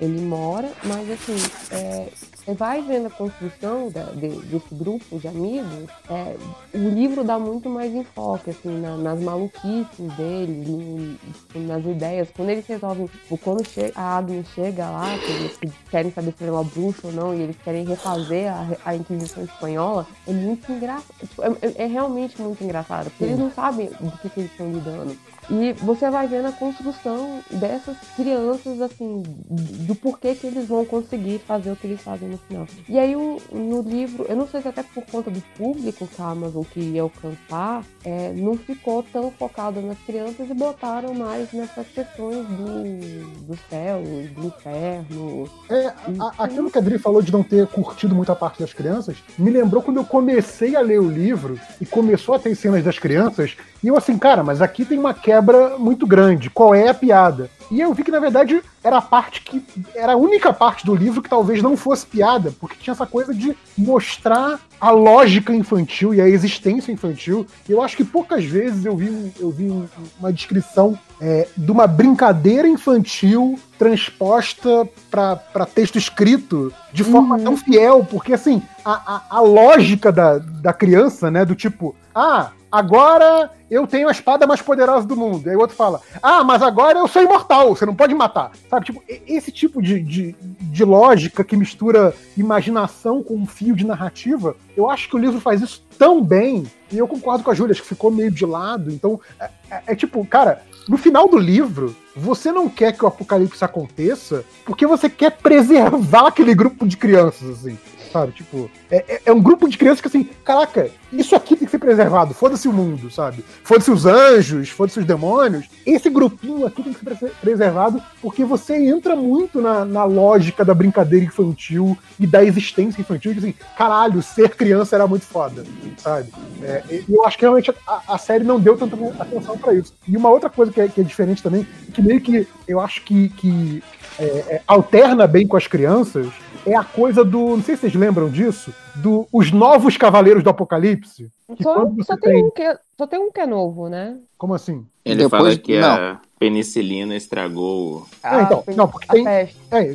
ele 0.00 0.20
mora, 0.22 0.70
mas 0.84 1.10
assim, 1.10 1.36
é, 1.70 2.08
você 2.44 2.54
vai 2.54 2.82
vendo 2.82 3.06
a 3.06 3.10
construção 3.10 3.88
da- 3.90 4.04
de- 4.12 4.40
desse 4.46 4.74
grupo 4.74 5.18
de 5.18 5.28
amigos, 5.28 5.88
é, 6.10 6.36
o 6.74 6.88
livro 6.88 7.22
dá 7.22 7.38
muito 7.38 7.68
mais 7.68 7.94
enfoque, 7.94 8.50
assim, 8.50 8.80
na- 8.80 8.96
nas 8.96 9.20
maluquices 9.20 10.12
dele, 10.16 10.64
no- 10.66 11.14
tipo, 11.32 11.58
nas 11.60 11.84
ideias. 11.84 12.28
Quando 12.34 12.50
eles 12.50 12.66
resolvem, 12.66 13.06
tipo, 13.06 13.38
quando 13.38 13.62
a 13.94 14.16
Agnes 14.18 14.46
chega 14.54 14.90
lá, 14.90 15.16
que 15.18 15.30
eles 15.32 15.56
que 15.58 15.70
querem 15.90 16.10
saber 16.12 16.32
se 16.36 16.42
ele 16.42 16.50
é 16.50 16.52
uma 16.54 16.64
bruxa 16.64 17.06
ou 17.06 17.12
não, 17.12 17.34
e 17.34 17.40
eles 17.42 17.56
querem 17.62 17.84
refazer 17.84 18.50
a, 18.52 18.66
a 18.84 18.96
Inquisição 18.96 19.44
Espanhola, 19.44 20.06
é 20.26 20.32
muito 20.32 20.70
engraçado. 20.72 21.14
Tipo, 21.20 21.42
é, 21.44 21.48
é- 21.62 21.82
é 21.84 21.86
realmente 21.86 22.40
muito 22.42 22.62
engraçado, 22.64 23.10
porque 23.10 23.24
eles 23.24 23.38
não 23.38 23.50
sabem 23.52 23.88
do 24.00 24.10
que, 24.18 24.28
que 24.30 24.40
eles 24.40 24.50
estão 24.50 24.72
lidando. 24.72 25.16
E 25.50 25.72
você 25.74 26.08
vai 26.08 26.26
vendo 26.28 26.46
a 26.48 26.52
construção 26.52 27.40
dessas 27.50 27.96
crianças, 28.16 28.80
assim, 28.80 29.22
do 29.48 29.94
porquê 29.94 30.34
que 30.34 30.46
eles 30.46 30.66
vão 30.68 30.84
conseguir 30.84 31.40
fazer 31.40 31.70
o 31.72 31.76
que 31.76 31.86
eles 31.86 32.00
fazem 32.00 32.28
no 32.28 32.38
final. 32.38 32.66
E 32.88 32.98
aí, 32.98 33.16
o- 33.16 33.40
no 33.52 33.82
livro, 33.82 34.24
eu 34.28 34.36
não 34.36 34.46
sei 34.46 34.62
se 34.62 34.68
até 34.68 34.82
por 34.82 35.04
conta 35.04 35.30
do 35.30 35.42
público 35.56 36.06
que 36.06 36.22
a 36.22 36.26
Amazon 36.26 36.62
queria 36.62 37.02
alcançar, 37.02 37.82
é, 38.04 38.32
não 38.34 38.56
ficou 38.56 39.02
tão 39.02 39.30
focado 39.32 39.80
nas 39.82 39.98
crianças 39.98 40.48
e 40.48 40.54
botaram 40.54 41.12
mais 41.12 41.52
nessas 41.52 41.86
questões 41.88 42.46
do, 42.46 43.46
do 43.46 43.58
céu, 43.68 44.00
do 44.36 44.46
inferno. 44.46 45.48
É, 45.68 45.86
a- 46.20 46.32
aquilo 46.44 46.70
que 46.70 46.78
a 46.78 46.80
Adri 46.80 46.98
falou 46.98 47.20
de 47.20 47.32
não 47.32 47.42
ter 47.42 47.66
curtido 47.66 48.14
muita 48.14 48.34
parte 48.34 48.60
das 48.60 48.72
crianças, 48.72 49.16
me 49.38 49.50
lembrou 49.50 49.82
quando 49.82 49.96
eu 49.98 50.04
comecei 50.04 50.76
a 50.76 50.80
ler 50.80 51.00
o 51.00 51.08
livro 51.10 51.58
e 51.80 51.86
começou 51.86 52.34
a 52.34 52.38
ter 52.38 52.54
cenas 52.54 52.84
das 52.84 52.98
crianças, 52.98 53.56
e 53.82 53.88
eu 53.88 53.96
assim, 53.96 54.16
cara, 54.18 54.42
mas 54.44 54.62
aqui 54.62 54.84
tem 54.84 54.98
uma 54.98 55.12
quebra 55.32 55.78
muito 55.78 56.06
grande. 56.06 56.50
Qual 56.50 56.74
é 56.74 56.88
a 56.88 56.94
piada? 56.94 57.48
E 57.70 57.80
eu 57.80 57.94
vi 57.94 58.04
que, 58.04 58.10
na 58.10 58.20
verdade, 58.20 58.62
era 58.84 58.98
a 58.98 59.02
parte 59.02 59.40
que. 59.40 59.64
Era 59.94 60.12
a 60.12 60.16
única 60.16 60.52
parte 60.52 60.84
do 60.84 60.94
livro 60.94 61.22
que 61.22 61.30
talvez 61.30 61.62
não 61.62 61.74
fosse 61.74 62.04
piada, 62.06 62.52
porque 62.60 62.76
tinha 62.78 62.92
essa 62.92 63.06
coisa 63.06 63.32
de 63.32 63.56
mostrar 63.78 64.60
a 64.78 64.90
lógica 64.90 65.54
infantil 65.54 66.12
e 66.12 66.20
a 66.20 66.28
existência 66.28 66.92
infantil. 66.92 67.46
Eu 67.66 67.80
acho 67.80 67.96
que 67.96 68.04
poucas 68.04 68.44
vezes 68.44 68.84
eu 68.84 68.94
vi, 68.94 69.32
eu 69.40 69.50
vi 69.50 69.70
um- 69.70 69.86
uma 70.20 70.30
descrição 70.30 70.98
é, 71.18 71.46
de 71.56 71.70
uma 71.70 71.86
brincadeira 71.86 72.68
infantil 72.68 73.58
transposta 73.78 74.86
para 75.10 75.64
texto 75.72 75.96
escrito 75.96 76.72
de 76.92 77.04
forma 77.04 77.38
tão 77.38 77.56
fiel, 77.56 78.04
porque 78.10 78.34
assim, 78.34 78.60
a, 78.84 78.92
a, 79.30 79.36
a 79.38 79.40
lógica 79.40 80.10
da, 80.12 80.38
da 80.38 80.72
criança, 80.72 81.30
né, 81.30 81.44
do 81.44 81.54
tipo, 81.54 81.94
ah, 82.14 82.50
agora 82.72 83.50
eu 83.70 83.86
tenho 83.86 84.08
a 84.08 84.10
espada 84.10 84.46
mais 84.46 84.60
poderosa 84.62 85.06
do 85.06 85.16
mundo. 85.16 85.48
Aí 85.48 85.54
o 85.54 85.60
outro 85.60 85.76
fala, 85.76 86.00
ah, 86.22 86.42
mas 86.42 86.62
agora 86.62 86.98
eu 86.98 87.06
sou 87.06 87.22
imortal, 87.22 87.74
você 87.76 87.86
não 87.86 87.94
pode 87.94 88.14
matar. 88.14 88.50
Sabe, 88.68 88.86
tipo, 88.86 89.02
esse 89.06 89.52
tipo 89.52 89.80
de, 89.82 90.00
de, 90.00 90.34
de 90.40 90.84
lógica 90.84 91.44
que 91.44 91.56
mistura 91.56 92.14
imaginação 92.36 93.22
com 93.22 93.34
um 93.34 93.46
fio 93.46 93.76
de 93.76 93.86
narrativa, 93.86 94.56
eu 94.76 94.90
acho 94.90 95.08
que 95.08 95.16
o 95.16 95.18
livro 95.18 95.40
faz 95.40 95.60
isso 95.60 95.84
tão 95.98 96.22
bem, 96.22 96.64
e 96.90 96.98
eu 96.98 97.06
concordo 97.06 97.44
com 97.44 97.50
a 97.50 97.54
Júlia, 97.54 97.72
acho 97.72 97.82
que 97.82 97.88
ficou 97.88 98.10
meio 98.10 98.30
de 98.30 98.44
lado, 98.44 98.90
então, 98.90 99.20
é, 99.38 99.50
é- 99.70 99.82
é 99.88 99.94
tipo, 99.94 100.24
cara, 100.26 100.62
no 100.88 100.96
final 100.98 101.28
do 101.28 101.38
livro, 101.38 101.94
você 102.14 102.50
não 102.52 102.68
quer 102.68 102.92
que 102.92 103.04
o 103.04 103.08
apocalipse 103.08 103.64
aconteça 103.64 104.44
porque 104.64 104.86
você 104.86 105.08
quer 105.08 105.30
preservar 105.30 106.26
aquele 106.28 106.54
grupo 106.54 106.86
de 106.86 106.96
crianças, 106.96 107.48
assim, 107.48 107.78
sabe? 108.12 108.32
Tipo, 108.32 108.70
é, 108.90 108.96
é- 109.08 109.22
é 109.26 109.32
um 109.32 109.40
grupo 109.40 109.68
de 109.68 109.78
crianças 109.78 110.00
que, 110.00 110.08
assim, 110.08 110.28
caraca, 110.44 110.90
isso 111.12 111.34
aqui 111.34 111.56
tem 111.56 111.64
que 111.66 111.70
ser 111.70 111.78
preservado, 111.78 112.34
foda-se 112.34 112.68
o 112.68 112.72
mundo, 112.72 113.10
sabe? 113.10 113.44
Foda-se 113.64 113.90
os 113.90 114.06
anjos, 114.06 114.68
foda-se 114.68 114.98
os 115.00 115.04
demônios. 115.04 115.66
Esse 115.86 116.08
grupinho 116.10 116.66
aqui 116.66 116.82
tem 116.82 116.92
que 116.92 116.98
ser 116.98 117.04
prese- 117.04 117.32
preservado 117.40 118.02
porque 118.20 118.44
você 118.44 118.76
entra 118.76 119.16
muito 119.16 119.60
na, 119.60 119.84
na 119.84 120.04
lógica 120.04 120.64
da 120.64 120.74
brincadeira 120.74 121.24
infantil 121.24 121.96
e 122.20 122.26
da 122.26 122.44
existência 122.44 123.00
infantil, 123.00 123.32
que, 123.32 123.38
assim, 123.38 123.54
caralho, 123.76 124.22
ser 124.22 124.50
criança 124.50 124.94
era 124.96 125.06
muito 125.06 125.24
foda, 125.24 125.64
sabe? 125.98 126.30
É, 126.62 126.82
eu 127.08 127.24
acho 127.24 127.36
que 127.38 127.44
realmente 127.44 127.70
a, 127.86 128.02
a 128.08 128.18
série 128.18 128.44
não 128.44 128.60
deu 128.60 128.76
tanta 128.76 128.96
atenção 129.18 129.56
pra 129.58 129.74
isso. 129.74 129.92
E 130.06 130.16
uma 130.16 130.28
outra 130.30 130.50
coisa 130.50 130.70
que 130.72 130.80
é, 130.80 130.88
que 130.88 131.00
é 131.00 131.04
diferente 131.04 131.42
também, 131.42 131.66
que 131.92 132.02
meio 132.02 132.20
que 132.20 132.46
eu 132.68 132.80
acho 132.80 133.02
que, 133.02 133.28
que 133.30 133.82
é, 134.18 134.24
é, 134.24 134.62
alterna 134.66 135.26
bem 135.26 135.46
com 135.46 135.56
as 135.56 135.66
crianças, 135.66 136.26
é 136.66 136.74
a 136.76 136.84
coisa 136.84 137.24
do. 137.24 137.38
Não 137.56 137.62
sei 137.62 137.74
se 137.76 137.82
vocês 137.82 137.94
lembram 137.94 138.28
disso, 138.28 138.72
do 138.96 139.26
Os 139.32 139.50
Novos 139.52 139.96
Cavaleiros 139.96 140.42
do 140.42 140.50
Apocalipse. 140.50 141.30
Que 141.56 141.62
Só, 141.62 141.86
só, 142.04 142.16
tem 142.16 142.32
tem. 142.32 142.44
um 142.44 142.50
que, 142.50 142.62
é- 142.62 142.78
só 142.96 143.06
tem 143.06 143.18
um 143.20 143.30
que 143.30 143.40
é 143.40 143.46
novo, 143.46 143.88
né? 143.88 144.16
Como 144.38 144.54
assim? 144.54 144.86
Ele 145.04 145.24
Depois- 145.24 145.42
fala 145.42 145.56
que 145.56 145.78
não. 145.78 145.88
a 145.90 146.20
penicilina 146.38 147.14
estragou. 147.14 148.06
Ah, 148.22 148.42
então, 148.42 148.64
não, 148.74 148.88
porque 148.88 149.06
tem. 149.08 149.26
É, 149.28 149.48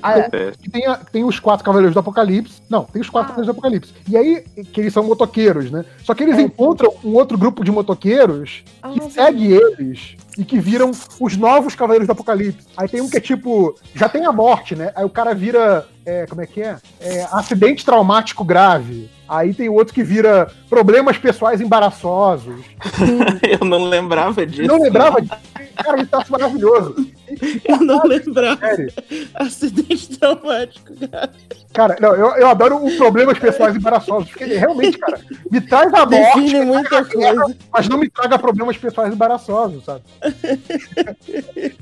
Ah, 0.03 0.21
tem, 0.29 0.39
é. 0.39 0.51
tem, 0.71 0.85
a- 0.85 0.97
tem 0.97 1.23
os 1.23 1.39
quatro 1.39 1.65
Cavaleiros 1.65 1.93
do 1.95 1.99
Apocalipse. 1.99 2.61
Não, 2.69 2.83
tem 2.83 3.01
os 3.01 3.09
quatro 3.09 3.29
Cavaleiros 3.29 3.47
do 3.47 3.57
Apocalipse. 3.57 3.93
E 4.07 4.15
aí, 4.17 4.41
que 4.71 4.81
eles 4.81 4.93
são 4.93 5.03
motoqueiros, 5.03 5.71
né? 5.71 5.83
Só 6.03 6.13
que 6.13 6.23
eles 6.23 6.37
encontram 6.37 6.93
um 7.03 7.13
outro 7.15 7.37
grupo 7.37 7.63
de 7.63 7.71
motoqueiros 7.71 8.63
que 8.93 9.09
segue 9.11 9.51
eles 9.53 10.15
e 10.37 10.45
que 10.45 10.59
viram 10.59 10.91
os 11.19 11.35
novos 11.35 11.75
Cavaleiros 11.75 12.07
do 12.07 12.11
Apocalipse. 12.11 12.67
Aí 12.77 12.87
tem 12.87 13.01
um 13.01 13.09
que 13.09 13.17
é 13.17 13.21
tipo, 13.21 13.75
já 13.95 14.07
tem 14.07 14.25
a 14.25 14.31
morte, 14.31 14.75
né? 14.75 14.91
Aí 14.95 15.03
o 15.03 15.09
cara 15.09 15.33
vira. 15.33 15.87
é, 16.05 16.25
como 16.27 16.41
é 16.41 16.45
que 16.45 16.61
é? 16.61 16.77
É, 16.99 17.27
Acidente 17.31 17.83
traumático 17.83 18.43
grave. 18.43 19.09
Aí 19.27 19.53
tem 19.53 19.67
outro 19.67 19.93
que 19.93 20.03
vira 20.03 20.49
problemas 20.69 21.17
pessoais 21.17 21.59
embaraçosos. 21.59 22.63
Eu 23.59 23.67
não 23.67 23.83
lembrava 23.85 24.45
disso. 24.45 24.67
Não 24.67 24.81
lembrava 24.81 25.21
disso. 25.21 25.35
Cara, 25.75 25.97
ele 25.97 26.07
tá 26.07 26.23
maravilhoso. 26.29 26.95
Eu 27.65 27.77
não 27.81 28.03
lembrava. 28.03 28.59
Sério. 28.59 28.93
Acidente 29.35 30.17
traumático, 30.17 30.93
cara. 31.11 31.33
Cara, 31.73 31.95
não, 32.01 32.15
eu, 32.15 32.35
eu 32.37 32.47
adoro 32.47 32.83
o 32.83 32.97
problemas 32.97 33.37
pessoais 33.37 33.75
embaraçosos, 33.75 34.29
porque 34.29 34.45
realmente, 34.45 34.97
cara, 34.97 35.19
me 35.51 35.61
traz 35.61 35.93
a 35.93 36.05
morte, 36.05 36.41
Define 36.41 36.65
muita 36.65 37.03
guerra, 37.03 37.43
coisa. 37.43 37.57
mas 37.71 37.87
não 37.87 37.99
me 37.99 38.09
traga 38.09 38.39
problemas 38.39 38.77
pessoais 38.77 39.13
embaraçosos, 39.13 39.83
sabe? 39.83 40.01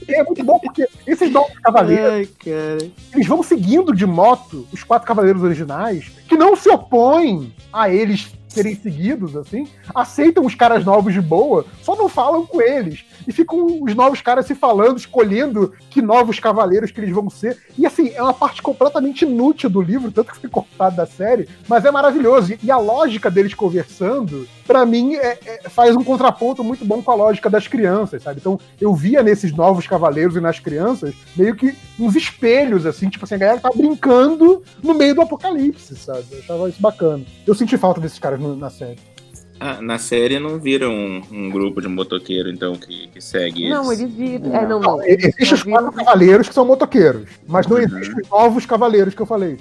É 0.08 0.24
muito 0.24 0.44
bom 0.44 0.60
porque 0.60 0.88
esses 1.08 1.32
novos 1.32 1.58
cavaleiros, 1.60 2.30
Ai, 2.46 2.92
eles 3.14 3.28
vão 3.28 3.42
seguindo 3.42 3.94
de 3.94 4.06
moto 4.06 4.68
os 4.72 4.84
quatro 4.84 5.08
cavaleiros 5.08 5.44
originais, 5.44 6.12
que 6.28 6.38
não 6.38 6.56
se 6.56 6.70
opõem 6.70 7.54
a 7.72 7.90
eles 7.90 8.32
serem 8.56 8.76
seguidos, 8.76 9.36
assim, 9.36 9.68
aceitam 9.94 10.46
os 10.46 10.56
caras 10.56 10.86
novos 10.86 11.14
de 11.14 11.20
boa, 11.20 11.66
só 11.82 11.96
não 11.96 12.08
falam 12.08 12.46
com 12.46 12.62
eles. 12.62 13.04
E 13.28 13.32
ficam 13.32 13.82
os 13.82 13.96
novos 13.96 14.22
caras 14.22 14.46
se 14.46 14.56
falando, 14.56 14.98
escolhendo 14.98 15.74
que 15.90 16.02
novos 16.02 16.40
cavaleiros 16.40 16.92
que 16.92 17.00
eles 17.00 17.14
vão 17.14 17.30
ser. 17.30 17.58
E 17.78 17.86
assim, 17.86 18.10
é 18.14 18.22
uma 18.22 18.34
parte 18.34 18.62
completamente 18.62 19.26
inútil 19.26 19.70
do 19.70 19.82
livro, 19.82 20.12
tanto 20.12 20.32
que 20.32 20.40
foi 20.40 20.50
cortado 20.50 20.96
da 20.96 21.06
série, 21.06 21.48
mas 21.68 21.86
é 21.86 21.92
maravilhoso. 21.92 22.54
E 22.62 22.72
a 22.72 22.78
lógica 22.78 23.30
deles 23.32 23.54
conversando, 23.54 24.48
pra 24.68 24.86
mim, 24.86 25.16
é- 25.16 25.38
é- 25.46 25.70
faz 25.70 25.96
um 25.96 26.04
contraponto 26.04 26.64
muito 26.64 26.86
bom 26.86 27.02
com 27.02 27.12
a 27.12 27.16
lógica 27.16 27.50
das 27.50 27.68
crianças, 27.68 28.24
sabe? 28.24 28.40
Então, 28.40 28.60
eu 28.80 28.94
via 28.94 29.24
nesses 29.24 29.52
novos 29.52 29.88
cavaleiros 29.88 30.36
e 30.36 30.40
nas 30.42 30.60
crianças 30.60 31.14
meio 31.36 31.56
que 31.56 31.76
uns 32.00 32.16
espelhos, 32.16 32.86
assim, 32.86 33.10
tipo 33.10 33.26
assim, 33.26 33.36
a 33.36 33.40
galera 33.40 33.60
tá 33.60 33.70
brincando 33.76 34.62
no 34.84 34.94
meio 34.94 35.16
do 35.16 35.22
apocalipse, 35.22 35.96
sabe? 35.96 36.26
Eu 36.32 36.40
achava 36.40 36.70
isso 36.70 36.82
bacana. 36.82 37.24
Eu 37.46 37.56
senti 37.56 37.78
falta 37.78 38.00
desses 38.02 38.20
caras 38.20 38.40
no- 38.40 38.56
na 38.56 38.70
série. 38.70 38.98
Ah, 39.60 39.82
na 39.82 39.98
série 39.98 40.38
não 40.38 40.60
vira 40.60 40.90
um, 40.90 41.22
um 41.32 41.50
grupo 41.50 41.82
de 41.82 41.88
motoqueiro, 41.88 42.50
então, 42.50 42.76
que, 42.76 43.08
que 43.08 43.22
segue 43.22 43.70
Não, 43.70 43.92
eles. 43.92 44.02
eles 44.02 44.14
viram. 44.14 44.56
É, 44.56 44.68
não, 44.68 44.80
não. 44.80 45.04
Existem 45.04 45.54
os 45.54 45.64
quatro 45.64 45.92
cavaleiros 45.94 46.48
que 46.50 46.54
são 46.54 46.66
motoqueiros, 46.66 47.30
mas 47.48 47.66
não 47.66 47.78
existem 47.78 48.22
os 48.22 48.30
novos 48.30 48.66
cavaleiros 48.66 49.14
que 49.16 49.22
eu 49.22 49.26
falei. 49.26 49.58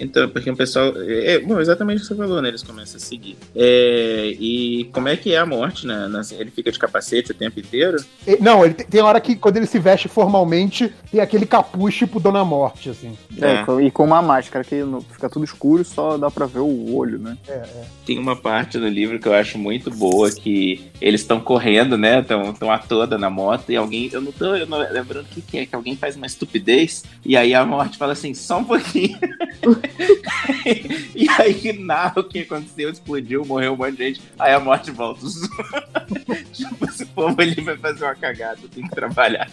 Então, 0.00 0.28
porque 0.28 0.50
o 0.50 0.56
pessoal. 0.56 0.92
É, 1.02 1.34
é, 1.34 1.38
bom, 1.40 1.60
exatamente 1.60 1.98
o 1.98 2.00
que 2.02 2.06
você 2.08 2.14
falou, 2.14 2.40
né? 2.40 2.48
Eles 2.48 2.62
começam 2.62 2.96
a 2.96 3.00
seguir. 3.00 3.36
É, 3.54 4.34
e 4.38 4.88
como 4.92 5.08
é 5.08 5.16
que 5.16 5.32
é 5.34 5.38
a 5.38 5.46
morte, 5.46 5.86
né? 5.86 6.08
Ele 6.38 6.50
fica 6.50 6.70
de 6.70 6.78
capacete 6.78 7.32
o 7.32 7.34
tempo 7.34 7.58
inteiro? 7.60 7.96
E- 8.26 8.38
Não, 8.40 8.64
ele 8.64 8.74
tem, 8.74 8.86
tem 8.86 9.00
hora 9.00 9.20
que 9.20 9.36
quando 9.36 9.56
ele 9.56 9.66
se 9.66 9.78
veste 9.78 10.08
formalmente, 10.08 10.92
tem 11.10 11.20
aquele 11.20 11.46
capuz 11.46 11.94
tipo 11.94 12.20
Dona 12.20 12.44
Morte, 12.44 12.90
assim. 12.90 13.16
É, 13.40 13.82
E 13.82 13.90
com 13.90 14.04
uma 14.04 14.22
máscara 14.22 14.64
que 14.64 14.82
fica 15.12 15.28
tudo 15.28 15.44
escuro, 15.44 15.84
só 15.84 16.16
dá 16.16 16.30
pra 16.30 16.46
ver 16.46 16.60
o 16.60 16.94
olho, 16.94 17.18
né? 17.18 17.36
É, 17.48 17.52
é. 17.52 17.84
Tem 18.06 18.18
uma 18.18 18.36
parte 18.36 18.78
do 18.78 18.88
livro 18.88 19.18
que 19.18 19.28
eu 19.28 19.34
acho 19.34 19.58
muito 19.58 19.90
boa, 19.90 20.30
que 20.30 20.90
eles 21.00 21.20
estão 21.20 21.40
correndo, 21.40 21.96
né? 21.98 22.20
Estão 22.20 22.70
a 22.70 22.78
toda 22.78 23.18
na 23.18 23.28
moto, 23.30 23.70
e 23.70 23.76
alguém. 23.76 24.08
Eu 24.12 24.20
não 24.20 24.32
tô 24.32 24.54
eu 24.54 24.66
não, 24.66 24.78
lembrando 24.78 25.26
o 25.26 25.28
que, 25.28 25.40
que 25.42 25.58
é, 25.58 25.66
que 25.66 25.74
alguém 25.74 25.96
faz 25.96 26.16
uma 26.16 26.26
estupidez, 26.26 27.04
e 27.24 27.36
aí 27.36 27.54
a 27.54 27.64
morte 27.64 27.96
fala 27.98 28.12
assim, 28.12 28.32
só 28.34 28.58
um 28.58 28.64
pouquinho. 28.64 29.18
e 31.14 31.26
aí 31.38 31.72
narra 31.78 32.20
o 32.20 32.24
que 32.24 32.40
aconteceu, 32.40 32.90
explodiu, 32.90 33.44
morreu 33.44 33.72
um 33.72 33.76
monte 33.76 33.96
de 33.96 34.04
gente, 34.08 34.22
aí 34.38 34.52
a 34.52 34.60
morte 34.60 34.90
volta. 34.90 35.20
tipo, 36.52 36.84
esse 36.84 37.06
povo 37.06 37.40
ali 37.40 37.60
vai 37.60 37.76
fazer 37.76 38.04
uma 38.04 38.14
cagada, 38.14 38.58
tem 38.74 38.84
que 38.86 38.94
trabalhar. 38.94 39.48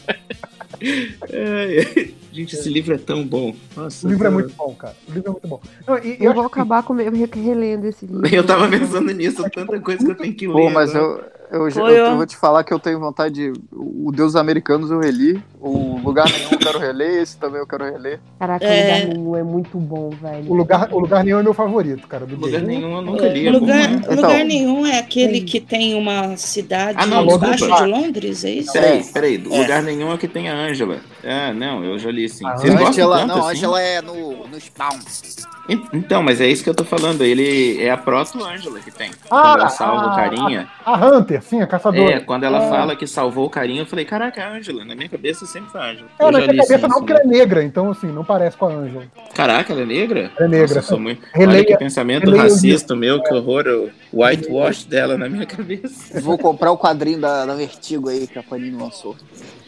Ai. 0.81 2.13
Gente, 2.35 2.53
esse 2.55 2.67
livro 2.69 2.93
é 2.93 2.97
tão 2.97 3.23
bom. 3.25 3.55
Nossa, 3.77 4.05
O 4.05 4.09
livro 4.09 4.25
é 4.25 4.27
eu- 4.27 4.33
muito 4.33 4.53
bom, 4.55 4.75
cara. 4.75 4.93
O 5.07 5.13
livro 5.13 5.29
é 5.29 5.31
muito 5.31 5.47
bom. 5.47 5.61
Não, 5.87 5.97
e- 5.99 6.17
Eu 6.19 6.31
acho 6.31 6.35
vou 6.35 6.45
acabar 6.45 6.83
com 6.83 6.93
re- 6.93 7.09
relendo 7.33 7.85
esse 7.85 8.05
livro. 8.05 8.27
Eu 8.27 8.45
tava 8.45 8.67
pensando 8.67 9.09
nisso, 9.13 9.41
tanta 9.49 9.79
coisa 9.79 10.03
que 10.03 10.11
eu 10.11 10.15
tenho 10.15 10.33
que 10.33 10.47
ler. 10.47 10.53
Pô, 10.53 10.69
mas 10.69 10.93
agora. 10.93 11.23
eu, 11.23 11.44
eu, 11.57 11.69
eu 11.89 12.05
ó. 12.11 12.15
vou 12.15 12.25
te 12.25 12.35
falar 12.37 12.63
que 12.63 12.73
eu 12.73 12.79
tenho 12.79 12.99
vontade 12.99 13.35
de. 13.35 13.53
O 13.71 14.11
Deus 14.11 14.35
Americanos 14.35 14.91
eu 14.91 14.99
reli. 14.99 15.41
O 15.59 15.99
Lugar 16.03 16.25
Nenhum 16.29 16.49
eu 16.51 16.57
quero 16.59 16.77
reler, 16.79 17.21
esse 17.23 17.37
também 17.37 17.59
eu 17.59 17.65
quero 17.67 17.83
reler. 17.85 18.19
Caraca, 18.39 18.65
É. 18.65 19.05
o 19.05 19.07
lugar 19.07 19.07
nenhum 19.15 19.35
é 19.35 19.43
muito 19.43 19.77
bom, 19.79 20.09
velho. 20.11 20.51
O 20.51 20.53
lugar, 20.53 20.93
o 20.93 20.99
lugar 20.99 21.23
nenhum 21.23 21.39
é 21.39 21.43
meu 21.43 21.53
favorito, 21.53 22.07
cara. 22.07 22.25
Do 22.25 22.35
Lugar 22.35 22.61
nenhum 22.61 22.95
eu 22.95 23.01
nunca 23.01 23.27
li. 23.27 23.47
é 23.47 23.51
Lugar, 23.51 23.87
bom, 23.89 24.09
né? 24.09 24.15
lugar 24.15 24.45
nenhum 24.45 24.85
é 24.85 24.99
aquele 24.99 25.41
que 25.41 25.59
tem 25.59 25.95
uma 25.95 26.37
cidade 26.37 26.97
Ah, 27.01 27.05
não, 27.07 27.23
embaixo 27.25 27.65
desculpa. 27.65 27.83
de 27.83 27.89
Londres, 27.91 28.45
é 28.45 28.51
isso? 28.51 28.71
Peraí, 28.73 29.03
peraí. 29.03 29.37
Lugar 29.37 29.81
nenhum 29.81 30.13
é 30.13 30.17
que 30.17 30.27
tem 30.27 30.49
a 30.49 30.55
Ângela. 30.55 30.99
Ah, 31.25 31.53
não, 31.53 31.83
eu 31.83 31.97
já 31.97 32.11
li 32.11 32.29
sim. 32.29 32.43
Vocês 32.43 32.71
gostam 32.73 32.87
Angela, 32.89 33.17
tanto 33.19 33.27
não, 33.29 33.47
assim? 33.47 33.57
Angela 33.57 33.81
é 33.81 34.01
no, 34.01 34.47
no 34.47 34.59
Spawn. 34.61 34.99
En- 35.67 35.81
Então, 35.93 36.21
mas 36.21 36.39
é 36.39 36.47
isso 36.47 36.63
que 36.63 36.69
eu 36.69 36.75
tô 36.75 36.83
falando. 36.85 37.23
Ele 37.23 37.81
é 37.81 37.89
a 37.89 37.97
proto-Ângela 37.97 38.79
que 38.79 38.91
tem. 38.91 39.09
Ah, 39.31 39.41
quando 39.41 39.59
ela 39.61 39.69
salva 39.69 40.03
a- 40.03 40.13
o 40.13 40.15
carinha. 40.15 40.67
A 40.85 41.03
Hunter, 41.07 41.41
sim, 41.41 41.61
a 41.61 41.65
caçadora. 41.65 42.11
É, 42.17 42.19
quando 42.19 42.43
ela 42.43 42.63
É. 42.65 42.69
fala 42.69 42.95
que 42.95 43.07
salvou 43.07 43.47
o 43.47 43.49
carinha, 43.49 43.81
eu 43.81 43.85
falei, 43.87 44.05
caraca, 44.05 44.39
é 44.39 44.43
a 44.43 44.51
Ângela. 44.51 44.85
Na 44.85 44.93
minha 44.95 45.09
cabeça 45.09 45.47
sempre 45.47 45.71
foi 45.71 45.81
a 45.81 45.85
Ângela. 45.85 46.07
É, 46.19 46.23
Eu 46.23 46.31
na 46.31 46.39
já 46.39 46.45
minha 46.47 46.51
li 46.51 46.57
cabeça 46.67 46.85
sim, 46.85 46.87
não, 46.93 46.99
porque 46.99 47.11
ela 47.13 47.21
é 47.21 47.25
negra, 47.25 47.63
então 47.63 47.89
assim, 47.89 48.07
não 48.07 48.23
parece 48.23 48.55
com 48.55 48.67
a 48.67 48.73
Angela. 48.73 49.05
Caraca, 49.33 49.73
ela 49.73 49.81
é 49.81 49.85
negra? 49.85 50.31
É 50.37 50.47
negra. 50.47 50.61
Nossa, 50.67 50.77
eu 50.77 50.83
sou 50.83 50.99
muito... 50.99 51.23
Releia- 51.33 51.57
Olha 51.61 51.65
que 51.65 51.77
pensamento 51.77 52.25
releia 52.25 52.43
racista 52.43 52.95
meu, 52.95 53.23
que 53.23 53.33
horror. 53.33 53.89
O 54.13 54.23
whitewash 54.23 54.85
dela 54.85 55.17
na 55.17 55.27
minha 55.27 55.45
cabeça. 55.47 56.21
Vou 56.21 56.37
comprar 56.37 56.71
o 56.71 56.77
quadrinho 56.77 57.19
da, 57.19 57.45
da 57.45 57.55
Vertigo 57.55 58.07
aí 58.09 58.27
que 58.27 58.37
a 58.37 58.43
Panini 58.43 58.77
lançou. 58.77 59.15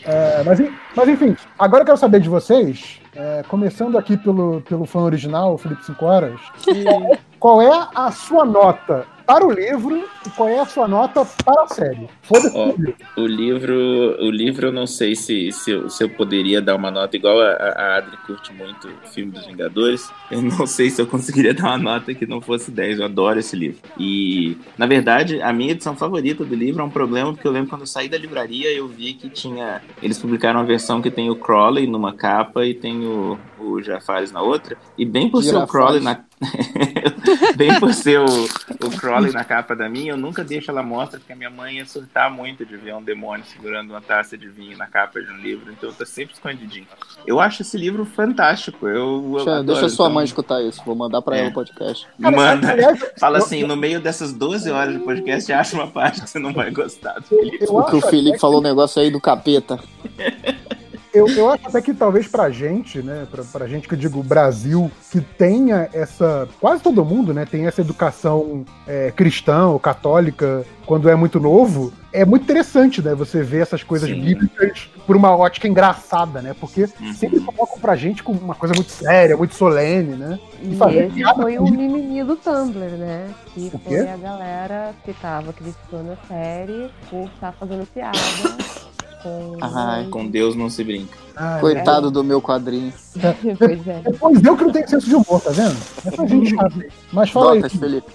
É, 0.07 0.41
mas, 0.43 0.59
mas 0.95 1.09
enfim, 1.09 1.35
agora 1.59 1.81
eu 1.81 1.85
quero 1.85 1.97
saber 1.97 2.21
de 2.21 2.29
vocês, 2.29 3.01
é, 3.13 3.43
começando 3.49 3.97
aqui 3.97 4.15
pelo, 4.15 4.61
pelo 4.61 4.85
fã 4.85 5.01
original, 5.01 5.55
o 5.55 5.57
Felipe 5.57 5.85
5 5.85 6.05
Horas, 6.05 6.39
qual 7.37 7.61
é 7.61 7.89
a 7.93 8.09
sua 8.09 8.45
nota 8.45 9.05
para 9.27 9.45
o 9.45 9.51
livro 9.51 10.07
e 10.25 10.29
qual 10.29 10.47
é 10.47 10.57
a 10.57 10.65
sua 10.65 10.87
nota 10.87 11.25
para 11.43 11.63
a 11.63 11.67
série? 11.67 12.07
Foda-se. 12.21 12.57
Ó, 12.57 12.73
o 13.17 13.27
livro, 13.27 13.75
o 14.21 14.31
livro 14.31 14.67
eu 14.67 14.71
não 14.71 14.87
sei 14.87 15.17
se, 15.17 15.51
se, 15.51 15.71
eu, 15.71 15.89
se 15.89 16.01
eu 16.01 16.09
poderia 16.09 16.61
dar 16.61 16.77
uma 16.77 16.89
nota 16.89 17.17
igual 17.17 17.41
a, 17.41 17.51
a 17.51 17.97
Adri 17.97 18.15
curte 18.25 18.53
muito 18.53 18.87
o 18.87 19.07
filme 19.09 19.33
dos 19.33 19.45
Vingadores. 19.45 20.09
Eu 20.31 20.41
não 20.41 20.65
sei 20.65 20.89
se 20.89 21.01
eu 21.01 21.05
conseguiria 21.05 21.53
dar 21.53 21.65
uma 21.65 21.77
nota 21.77 22.13
que 22.13 22.25
não 22.25 22.39
fosse 22.39 22.71
10. 22.71 22.99
Eu 22.99 23.05
adoro 23.05 23.37
esse 23.37 23.53
livro. 23.53 23.79
E, 23.99 24.57
na 24.77 24.85
verdade, 24.85 25.41
a 25.41 25.51
minha 25.51 25.71
edição 25.71 25.95
favorita 25.95 26.45
do 26.45 26.55
livro 26.55 26.81
é 26.81 26.85
um 26.85 26.89
problema, 26.89 27.33
porque 27.33 27.47
eu 27.47 27.51
lembro 27.51 27.69
quando 27.69 27.81
eu 27.81 27.87
saí 27.87 28.07
da 28.07 28.17
livraria, 28.17 28.71
eu 28.71 28.87
vi 28.87 29.13
que 29.13 29.29
tinha. 29.29 29.81
Eles 30.01 30.17
publicaram 30.17 30.61
uma 30.61 30.65
versão 30.65 31.01
que 31.01 31.11
tem 31.11 31.29
o 31.29 31.35
Crowley 31.35 31.85
numa 31.85 32.13
capa 32.13 32.65
e 32.65 32.73
tem 32.73 33.05
o, 33.05 33.37
o 33.59 33.81
Jafares 33.81 34.31
na 34.31 34.41
outra. 34.41 34.77
E 34.97 35.05
bem 35.05 35.29
por 35.29 35.43
ser 35.43 35.55
o. 35.55 35.67
Crowley 35.67 36.01
na. 36.01 36.21
bem 37.55 37.79
por 37.79 37.93
ser 37.93 38.19
o, 38.19 38.25
o 38.25 38.89
Crowley 38.97 39.31
na 39.31 39.43
capa 39.43 39.75
da 39.75 39.89
minha, 39.89 40.11
eu 40.11 40.17
nunca 40.17 40.43
deixo 40.43 40.69
ela 40.69 40.83
mostra, 40.83 41.17
porque 41.19 41.33
a 41.33 41.35
minha 41.35 41.49
mãe 41.49 41.77
ia 41.77 41.85
surtar 41.85 42.29
muito 42.31 42.63
de 42.65 42.77
ver 42.77 42.93
um 42.93 43.01
demônio 43.01 43.43
segurando 43.45 43.89
uma 43.89 44.01
taça 44.01 44.37
de 44.37 44.47
vinho 44.47 44.77
na 44.77 44.85
capa 44.85 45.19
de 45.19 45.31
um 45.31 45.37
livro, 45.37 45.71
então 45.71 45.89
eu 45.89 45.95
tô 45.95 46.05
sempre 46.05 46.35
escondidinho. 46.35 46.85
Eu 47.25 47.39
acho 47.39 47.63
esse 47.63 47.75
livro 47.77 48.05
fantástico. 48.05 48.87
Eu, 48.87 48.95
eu 48.97 49.31
Deixa, 49.37 49.51
adoro, 49.51 49.63
deixa 49.65 49.89
sua 49.89 50.05
então- 50.05 50.13
mãe 50.13 50.25
escutar 50.25 50.61
isso, 50.61 50.81
vou 50.85 50.95
mandar 50.95 51.21
pra 51.23 51.37
É. 51.37 51.39
ela 51.41 51.49
o 51.49 51.53
podcast. 51.53 52.07
Manda. 52.19 52.71
aliás, 52.71 52.99
Fala 53.19 53.39
eu- 53.39 53.43
assim, 53.43 53.63
no 53.63 53.75
meio 53.75 53.99
dessas 53.99 54.31
12 54.31 54.69
horas 54.69 54.93
de 54.93 54.99
podcast, 54.99 55.51
acha 55.51 55.75
uma 55.75 55.87
parte 55.87 56.21
que 56.21 56.29
você 56.29 56.37
não 56.39 56.53
vai 56.53 56.69
gostar 56.71 57.13
do. 57.19 57.25
Eu 57.59 57.67
Porque 57.67 57.95
o 57.95 58.01
Felipe 58.01 58.37
falou 58.37 58.59
um 58.59 58.63
negócio 58.63 59.01
aí 59.01 59.09
do 59.09 59.19
capeta. 59.19 59.79
Eu, 61.17 61.27
eu 61.27 61.49
acho 61.51 61.67
até 61.67 61.81
que 61.81 61.93
talvez 61.93 62.27
pra 62.27 62.49
gente, 62.49 63.01
né, 63.01 63.27
pra, 63.29 63.43
pra 63.43 63.67
gente 63.67 63.87
que 63.87 63.93
eu 63.93 63.97
digo 63.97 64.21
Brasil, 64.23 64.91
que 65.11 65.19
tenha 65.21 65.89
essa. 65.93 66.47
Quase 66.59 66.81
todo 66.83 67.03
mundo, 67.03 67.33
né, 67.33 67.45
tem 67.45 67.65
essa 67.65 67.81
educação 67.81 68.63
é, 68.87 69.11
cristã 69.11 69.67
ou 69.67 69.79
católica 69.79 70.65
quando 70.85 71.09
é 71.09 71.15
muito 71.15 71.37
novo, 71.39 71.91
é 72.13 72.23
muito 72.23 72.43
interessante, 72.43 73.01
né, 73.01 73.13
você 73.13 73.43
ver 73.43 73.61
essas 73.61 73.83
coisas 73.83 74.09
Sim. 74.09 74.21
bíblicas 74.21 74.89
por 75.05 75.17
uma 75.17 75.35
ótica 75.35 75.67
engraçada, 75.67 76.41
né, 76.41 76.55
porque 76.57 76.83
Uhum. 76.99 77.13
sempre 77.13 77.39
colocam 77.41 77.77
pra 77.79 77.95
gente 77.95 78.23
com 78.23 78.31
uma 78.31 78.55
coisa 78.55 78.73
muito 78.73 78.91
séria, 78.91 79.35
muito 79.35 79.53
solene, 79.53 80.15
né, 80.15 80.39
E 80.61 80.75
fazer 80.75 81.07
esse 81.07 81.23
foi 81.35 81.57
o 81.59 81.63
mimimi 81.65 82.23
do 82.23 82.35
Tumblr, 82.37 82.91
né? 82.97 83.29
Que 83.53 83.69
O 83.73 83.79
foi 83.79 83.97
quê? 83.97 84.07
a 84.07 84.15
galera 84.17 84.93
que 85.03 85.13
tava 85.13 85.51
criticando 85.51 86.11
a 86.13 86.27
série 86.27 86.89
por 87.09 87.25
estar 87.33 87.51
fazendo 87.53 87.85
piada 87.87 88.17
com. 89.27 89.57
Ai, 89.61 90.07
Com 90.09 90.27
Deus 90.27 90.55
não 90.55 90.69
se 90.69 90.83
brinca. 90.83 91.17
Ah, 91.35 91.57
Coitado 91.59 92.09
do 92.09 92.23
meu 92.23 92.41
quadrinho. 92.41 92.91
pois 93.59 93.87
é. 93.87 94.01
Depois 94.03 94.43
eu 94.43 94.57
que 94.57 94.63
não 94.63 94.71
tenho 94.71 94.89
senso 94.89 95.07
de 95.07 95.15
humor, 95.15 95.41
tá 95.41 95.51
vendo? 95.51 95.77
Essa 96.05 96.27
gente 96.27 96.49
chata. 96.49 96.85
Mas 97.11 97.29
fala 97.29 97.53
aí. 97.53 97.61
Notas, 97.61 97.79
Felipe. 97.79 98.11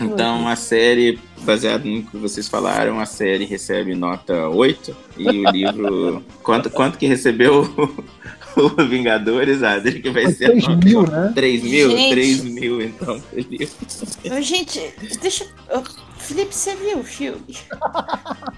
Então 0.00 0.48
a 0.48 0.56
série, 0.56 1.18
baseado 1.42 1.84
no 1.84 2.02
que 2.02 2.16
vocês 2.16 2.48
falaram, 2.48 2.98
a 3.00 3.04
série 3.04 3.44
recebe 3.44 3.94
nota 3.94 4.48
8 4.48 4.96
e 5.18 5.28
o 5.28 5.50
livro. 5.50 6.24
quanto, 6.42 6.70
quanto 6.70 6.96
que 6.96 7.06
recebeu 7.06 7.68
o, 8.56 8.68
Vingadores, 8.86 9.62
Adri? 9.62 10.00
Que 10.00 10.10
vai 10.10 10.24
Foi 10.24 10.32
ser 10.34 10.44
a 10.46 10.48
3 10.50 10.68
nota? 10.68 10.84
mil, 10.86 11.02
né? 11.06 11.32
3 11.34 11.62
mil? 11.62 11.90
Gente. 11.90 12.10
3 12.10 12.44
mil, 12.44 12.82
então, 12.82 13.20
Felipe. 13.20 13.68
Gente, 14.42 14.94
deixa. 15.20 15.46
Felipe, 16.18 16.54
você 16.54 16.74
viu 16.74 16.98
o 16.98 17.04
filme? 17.04 17.56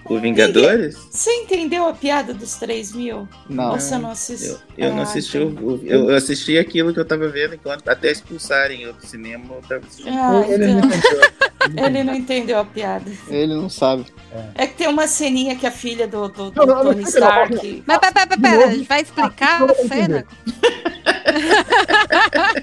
O 0.05 0.19
Vingadores? 0.19 0.97
Você 1.11 1.31
entendeu 1.31 1.87
a 1.87 1.93
piada 1.93 2.33
dos 2.33 2.55
3 2.55 2.91
mil? 2.93 3.29
Não. 3.49 3.71
Você 3.71 3.97
não 3.97 4.11
assistiu? 4.11 4.57
Eu, 4.77 4.87
eu 4.87 4.91
não 4.91 4.99
Ah, 4.99 5.03
assisti 5.03 5.37
então. 5.37 5.63
o, 5.63 5.79
eu, 5.85 6.09
eu 6.09 6.15
assisti 6.15 6.57
aquilo 6.57 6.93
que 6.93 6.99
eu 6.99 7.05
tava 7.05 7.27
vendo 7.29 7.53
enquanto 7.55 7.87
até 7.87 8.11
expulsarem 8.11 8.81
eu 8.81 8.93
do 8.93 9.05
cinema, 9.05 9.45
eu 9.55 9.61
tava 9.61 9.85
assistindo. 9.85 10.09
Ah, 10.17 10.43
Ele 10.47 10.67
não 10.67 10.79
então. 10.79 10.89
entendeu. 10.97 11.21
Ele 11.85 12.03
não 12.03 12.15
entendeu 12.15 12.59
a 12.59 12.65
piada. 12.65 13.11
Ele 13.27 13.53
não 13.53 13.69
sabe. 13.69 14.05
É 14.55 14.65
que 14.67 14.75
tem 14.75 14.87
uma 14.87 15.07
ceninha 15.07 15.55
que 15.55 15.67
a 15.67 15.71
filha 15.71 16.07
do, 16.07 16.27
do, 16.29 16.51
do 16.51 16.65
Não, 16.65 16.75
não, 16.77 16.83
Tony 16.85 17.03
Stark. 17.03 17.83
Mas 17.85 17.97
pera, 17.99 18.11
pera, 18.13 18.37
pera, 18.41 18.83
vai 18.87 19.01
explicar 19.01 19.61
a 19.63 19.73
cena? 19.75 20.25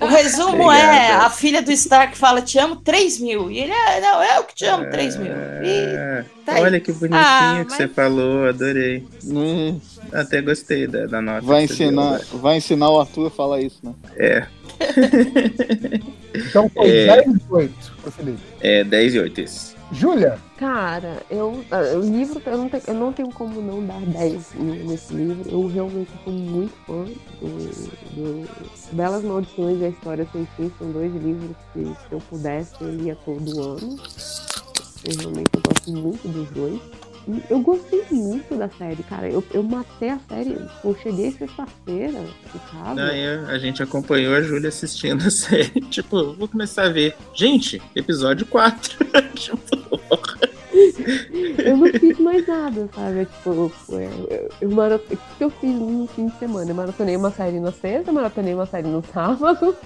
O 0.00 0.06
resumo 0.06 0.64
Obrigado. 0.64 0.94
é: 0.94 1.12
a 1.12 1.30
filha 1.30 1.60
do 1.62 1.70
Stark 1.72 2.16
fala 2.16 2.40
te 2.42 2.58
amo 2.58 2.76
3 2.76 3.20
mil. 3.20 3.50
E 3.50 3.58
ele 3.60 3.72
é, 3.72 4.00
não, 4.00 4.22
eu 4.22 4.44
que 4.44 4.54
te 4.54 4.64
amo 4.64 4.90
3 4.90 5.16
mil. 5.16 5.32
E 5.32 5.96
Ah, 5.96 6.24
tá 6.46 6.54
aí. 6.54 6.62
olha 6.62 6.80
que 6.80 6.92
bonitinho 6.92 7.20
Ah, 7.22 7.56
que 7.58 7.64
mas- 7.64 7.72
você 7.74 7.88
falou, 7.88 8.46
adorei. 8.48 9.06
Hum, 9.24 9.80
Até 10.12 10.40
gostei 10.40 10.86
da, 10.86 11.06
da 11.06 11.20
nota. 11.20 11.42
vai, 11.42 11.66
deu, 11.66 11.74
ensinar, 11.74 12.20
vai 12.34 12.56
ensinar 12.56 12.90
o 12.90 13.00
Arthur 13.00 13.26
a 13.26 13.30
falar 13.30 13.60
isso, 13.60 13.78
né? 13.82 13.92
É, 14.16 14.46
Então 16.34 16.68
foi 16.70 16.88
É. 16.90 17.06
10 17.22 17.26
e 17.26 17.40
8 17.50 17.92
pro 18.02 18.10
Felipe. 18.12 18.38
é 18.60 18.84
10 18.84 19.14
e 19.14 19.18
8 19.20 19.40
esse. 19.40 19.67
Júlia, 19.90 20.38
Cara, 20.58 21.22
eu, 21.30 21.64
ah, 21.70 21.96
o 21.96 22.00
livro, 22.00 22.42
eu 22.44 22.58
não, 22.58 22.68
tenho, 22.68 22.82
eu 22.88 22.94
não 22.94 23.12
tenho 23.12 23.30
como 23.30 23.62
não 23.62 23.80
dar 23.86 24.00
10 24.00 24.54
nesse 24.84 25.14
livro. 25.14 25.48
Eu 25.48 25.68
realmente 25.68 26.10
sou 26.24 26.32
muito 26.32 26.74
fã 26.84 27.04
do, 27.40 28.42
do 28.42 28.48
Belas 28.92 29.22
Maldições 29.22 29.80
e 29.80 29.84
a 29.84 29.88
História 29.88 30.26
Sem 30.32 30.46
Fim. 30.56 30.72
São 30.76 30.90
dois 30.90 31.14
livros 31.14 31.56
que, 31.72 31.84
se 31.84 32.12
eu 32.12 32.18
pudesse, 32.28 32.74
eu 32.80 32.92
lia 32.92 33.16
todo 33.24 33.62
ano. 33.62 33.96
Eu 35.04 35.16
realmente 35.16 35.50
gosto 35.64 35.92
muito 35.92 36.26
dos 36.26 36.50
dois. 36.50 36.80
Eu 37.50 37.60
gostei 37.60 38.04
muito 38.10 38.56
da 38.56 38.68
série, 38.70 39.02
cara. 39.02 39.28
Eu, 39.28 39.44
eu 39.52 39.62
matei 39.62 40.10
a 40.10 40.18
série. 40.28 40.56
Eu 40.82 40.96
cheguei 41.02 41.30
sexta-feira 41.32 42.18
em 42.54 42.58
casa. 42.70 42.94
Daí 42.94 43.26
a 43.26 43.58
gente 43.58 43.82
acompanhou 43.82 44.34
a 44.34 44.40
Júlia 44.40 44.68
assistindo 44.68 45.26
a 45.26 45.30
série. 45.30 45.80
Tipo, 45.88 46.34
vou 46.34 46.48
começar 46.48 46.84
a 46.84 46.88
ver. 46.88 47.14
Gente, 47.34 47.82
episódio 47.94 48.46
4. 48.46 48.98
tipo, 49.34 49.58
eu 51.64 51.76
não 51.76 51.86
fiz 51.92 52.18
mais 52.18 52.46
nada, 52.46 52.88
sabe? 52.94 53.26
Tipo, 53.26 53.50
eu, 53.50 53.72
eu, 54.30 54.48
eu 54.60 54.70
mara- 54.70 54.96
o 54.96 55.36
que 55.36 55.44
eu 55.44 55.50
fiz 55.50 55.74
no 55.74 56.06
fim 56.08 56.26
de 56.28 56.38
semana? 56.38 56.70
Eu 56.70 56.74
maratonei 56.74 57.16
uma 57.16 57.30
série 57.30 57.60
na 57.60 57.72
sexta, 57.72 58.12
maratonei 58.12 58.54
uma 58.54 58.66
série 58.66 58.88
no 58.88 59.02
sábado, 59.12 59.76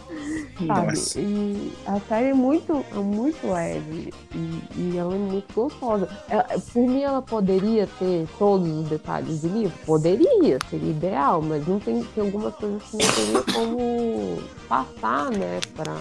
sabe? 0.59 0.87
Nossa. 0.87 1.21
E 1.21 1.73
a 1.87 1.99
série 2.01 2.29
é 2.29 2.35
muito, 2.35 2.85
é 2.93 2.99
muito 2.99 3.47
leve 3.51 4.12
e, 4.35 4.61
e 4.77 4.97
ela 4.97 5.15
é 5.15 5.19
muito 5.19 5.53
gostosa. 5.55 6.09
Ela- 6.29 6.47
por 6.73 6.87
mim, 6.89 7.03
ela 7.03 7.23
poderia 7.23 7.87
ter 7.99 8.27
todos 8.39 8.69
os 8.69 8.89
detalhes 8.89 9.41
do 9.41 9.49
livro? 9.49 9.73
Poderia, 9.87 10.59
seria 10.71 10.91
ideal, 10.91 11.43
mas 11.43 11.67
não 11.67 11.79
tem, 11.79 12.03
tem 12.15 12.25
algumas 12.25 12.55
coisas 12.55 12.83
que 12.85 12.97
não 12.97 13.15
teria 13.15 13.43
como 13.55 14.39
passar, 14.69 15.31
né, 15.31 15.61
pra, 15.77 15.95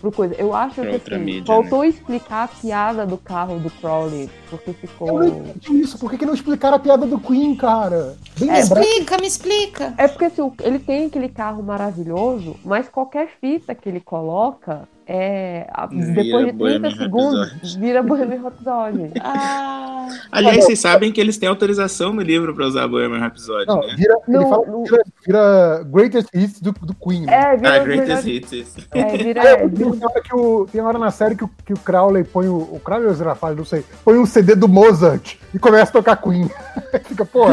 pro 0.00 0.12
coisa. 0.12 0.34
Eu 0.34 0.54
acho 0.54 0.76
Pra 0.76 0.84
que 0.86 0.92
outra 0.92 1.16
assim, 1.16 1.24
mídia, 1.24 1.44
faltou 1.46 1.84
explicar 1.84 2.44
a 2.44 2.48
piada 2.48 3.06
do 3.06 3.16
carro 3.18 3.58
do 3.58 3.70
Crowley, 3.70 4.19
porque 4.48 4.70
eu 4.70 4.74
ficou. 4.74 5.18
não 5.18 5.26
entendi 5.26 5.80
isso. 5.80 5.98
Por 5.98 6.10
que, 6.10 6.18
que 6.18 6.26
não 6.26 6.34
explicaram 6.34 6.76
a 6.76 6.80
piada 6.80 7.06
do 7.06 7.18
Queen, 7.18 7.54
cara? 7.54 8.16
Bem 8.38 8.50
É. 8.50 8.60
Explica, 8.60 9.18
me 9.18 9.26
explica. 9.26 9.94
É 9.96 10.08
porque 10.08 10.26
assim, 10.26 10.52
ele 10.62 10.78
tem 10.78 11.06
aquele 11.06 11.28
carro 11.28 11.62
maravilhoso, 11.62 12.56
mas 12.64 12.88
qualquer 12.88 13.28
fita 13.40 13.74
que 13.74 13.88
ele 13.88 14.00
coloca 14.00 14.88
é. 15.12 15.66
depois 16.14 16.46
de 16.46 16.52
30 16.52 16.52
Bohemian 16.52 16.90
segundos, 16.96 17.74
vira 17.74 18.02
Bohemian 18.02 18.42
Rhapsody. 18.42 19.10
Ah, 19.22 20.08
Aliás, 20.32 20.64
vocês 20.64 20.78
sabem 20.80 21.12
que 21.12 21.20
eles 21.20 21.38
têm 21.38 21.48
autorização 21.48 22.12
no 22.12 22.20
livro 22.20 22.52
pra 22.54 22.66
usar 22.66 22.88
Bohemian 22.88 23.20
Rhapsody, 23.20 23.66
Não, 23.66 23.80
né? 23.80 23.94
vira, 23.96 24.14
ele 24.26 24.38
Não, 24.38 24.48
fala 24.48 24.64
que 24.64 24.70
não. 24.70 24.84
vira, 24.84 25.02
vira 25.24 25.82
Greatest 25.84 26.28
Hits 26.34 26.60
do, 26.60 26.72
do 26.72 26.94
Queen. 26.94 27.26
Né? 27.26 27.32
É, 27.32 27.56
vira. 27.56 27.74
Ah, 27.74 27.78
Greatest 27.78 28.26
Hits. 28.26 28.52
isso. 28.52 28.76
É, 28.92 29.16
vira. 29.16 29.40
É, 29.46 29.66
vira- 29.68 29.90
tem, 29.92 30.04
hora 30.04 30.20
que 30.22 30.34
o, 30.34 30.66
tem 30.70 30.80
hora 30.80 30.98
na 30.98 31.10
série 31.12 31.36
que 31.36 31.44
o, 31.44 31.50
que 31.64 31.72
o 31.72 31.78
Crowley 31.78 32.24
põe 32.24 32.48
o. 32.48 32.56
O 32.56 32.80
Crowley 32.80 33.06
ou 33.06 33.12
o 33.12 33.14
Zerafalho, 33.16 33.56
não 33.56 33.64
sei. 33.64 33.84
Põe 34.04 34.18
um 34.18 34.26
CD 34.26 34.54
do 34.56 34.66
Mozart 34.68 35.36
e 35.54 35.58
começa 35.58 35.90
a 35.90 35.92
tocar 35.92 36.16
Queen. 36.16 36.50
Fica, 37.04 37.24
pô. 37.24 37.44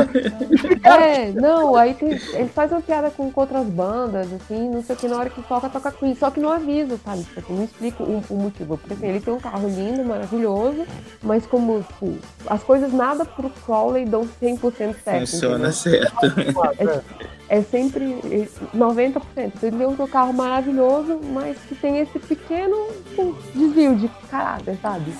É, 0.84 1.32
não, 1.34 1.76
aí 1.76 1.94
tem, 1.94 2.10
ele 2.12 2.50
faz 2.50 2.72
uma 2.72 2.82
piada 2.82 3.10
com, 3.12 3.32
com 3.32 3.42
outras 3.42 3.66
bandas, 3.68 4.28
assim, 4.34 4.70
não 4.70 4.82
sei 4.84 4.96
o 4.96 5.00
que, 5.00 5.08
na 5.08 5.18
hora 5.18 5.30
que 5.30 5.42
toca, 5.44 5.70
toca 5.70 5.92
Queen. 5.92 6.16
Só 6.16 6.32
que 6.32 6.40
não 6.40 6.52
avisa, 6.52 6.98
sabe? 7.06 7.24
Não 7.50 7.64
explica 7.64 8.04
o, 8.04 8.24
o 8.30 8.36
motivo. 8.36 8.78
Porque 8.78 8.94
assim, 8.94 9.08
ele 9.08 9.20
tem 9.20 9.34
um 9.34 9.40
carro 9.40 9.68
lindo, 9.68 10.04
maravilhoso, 10.04 10.86
mas 11.22 11.46
como, 11.46 11.82
tipo, 11.84 12.18
as 12.48 12.64
coisas 12.64 12.92
nada 12.92 13.26
pro 13.26 13.50
Crowley 13.50 14.06
dão 14.06 14.28
100% 14.42 14.96
certo. 15.04 15.20
Funciona 15.20 15.70
entendeu? 15.70 15.74
certo. 15.74 17.04
É, 17.50 17.60
é 17.60 17.62
sempre 17.62 18.20
é, 18.26 18.48
90%. 18.76 19.22
Ele 19.64 19.78
tem 19.78 19.88
um 19.88 20.08
carro 20.08 20.34
maravilhoso, 20.34 21.20
mas 21.34 21.58
que 21.68 21.76
tem 21.76 22.00
esse 22.00 22.20
pequeno 22.20 22.76
tipo, 23.10 23.38
desvio 23.54 23.96
de 23.96 24.10
caráter, 24.30 24.78
sabe? 24.82 25.14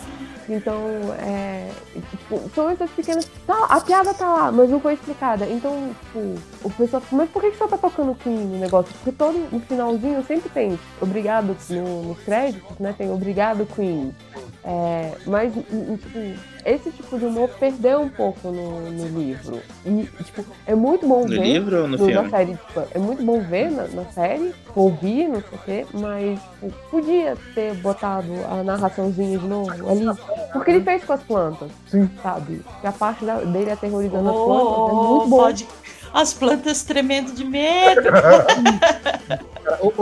Então, 0.50 0.82
é, 1.20 1.70
tipo, 2.10 2.50
são 2.56 2.70
essas 2.70 2.90
pequenas. 2.92 3.30
Tá, 3.46 3.66
a 3.66 3.82
piada 3.82 4.14
tá 4.14 4.34
lá, 4.34 4.52
mas 4.52 4.70
não 4.70 4.80
foi 4.80 4.94
explicada. 4.94 5.46
Então, 5.46 5.94
tipo, 6.06 6.36
o 6.64 6.70
pessoal 6.70 7.02
fala, 7.02 7.24
mas 7.24 7.30
por 7.32 7.42
que, 7.42 7.52
que 7.52 7.58
só 7.58 7.68
tá 7.68 7.78
tocando 7.78 8.16
Queen 8.16 8.36
no 8.38 8.58
negócio? 8.60 8.94
Porque 8.96 9.12
todo 9.12 9.38
no 9.52 9.60
finalzinho 9.62 10.24
sempre 10.26 10.50
tem 10.50 10.80
obrigado 11.02 11.56
no, 11.70 12.04
nos 12.04 12.20
créditos, 12.20 12.78
né? 12.80 12.94
Tem 12.98 13.12
obrigado 13.12 13.66
Queen. 13.76 14.14
É, 14.64 15.14
mas, 15.26 15.54
tipo, 15.54 16.20
esse 16.66 16.92
tipo 16.92 17.18
de 17.18 17.26
humor 17.26 17.50
perdeu 17.58 18.02
um 18.02 18.10
pouco 18.10 18.50
no, 18.50 18.82
no 18.92 19.08
livro. 19.20 19.62
E, 19.86 20.04
tipo, 20.24 20.44
é 20.66 20.76
muito 20.76 21.08
bom 21.08 21.22
No 21.22 21.28
ver. 21.30 21.40
livro 21.42 21.82
ou 21.84 21.88
no 21.88 21.98
na 21.98 22.06
filme? 22.06 22.30
série, 22.30 22.52
tipo, 22.56 22.84
é 22.92 23.00
muito 23.00 23.24
bom 23.24 23.40
ver 23.42 23.72
na, 23.72 23.88
na 23.88 24.06
série, 24.12 24.54
ouvir, 24.76 25.30
não 25.30 25.42
sei 25.42 25.58
o 25.58 25.62
quê, 25.64 25.86
mas 25.94 26.40
tipo, 26.60 26.74
podia 26.92 27.38
ter 27.56 27.74
botado 27.76 28.28
a 28.50 28.62
narraçãozinha 28.64 29.38
de 29.40 29.48
novo 29.48 29.72
ali. 29.90 30.06
Porque 30.52 30.72
ele 30.72 30.82
fez 30.84 31.04
com 31.06 31.14
as 31.14 31.24
plantas, 31.24 31.72
sabe? 32.22 32.62
Que 32.82 32.88
a 32.88 32.92
parte 32.92 33.24
da- 33.24 33.40
dele 33.42 33.72
aterrorizando 33.72 34.30
as 34.30 34.36
plantas 34.36 34.90
é 34.90 34.92
muito 34.92 35.28
bom. 35.30 35.38
pode. 35.38 35.68
As 36.14 36.34
plantas 36.34 36.84
tremendo 36.84 37.32
de 37.34 37.44
medo. 37.44 38.02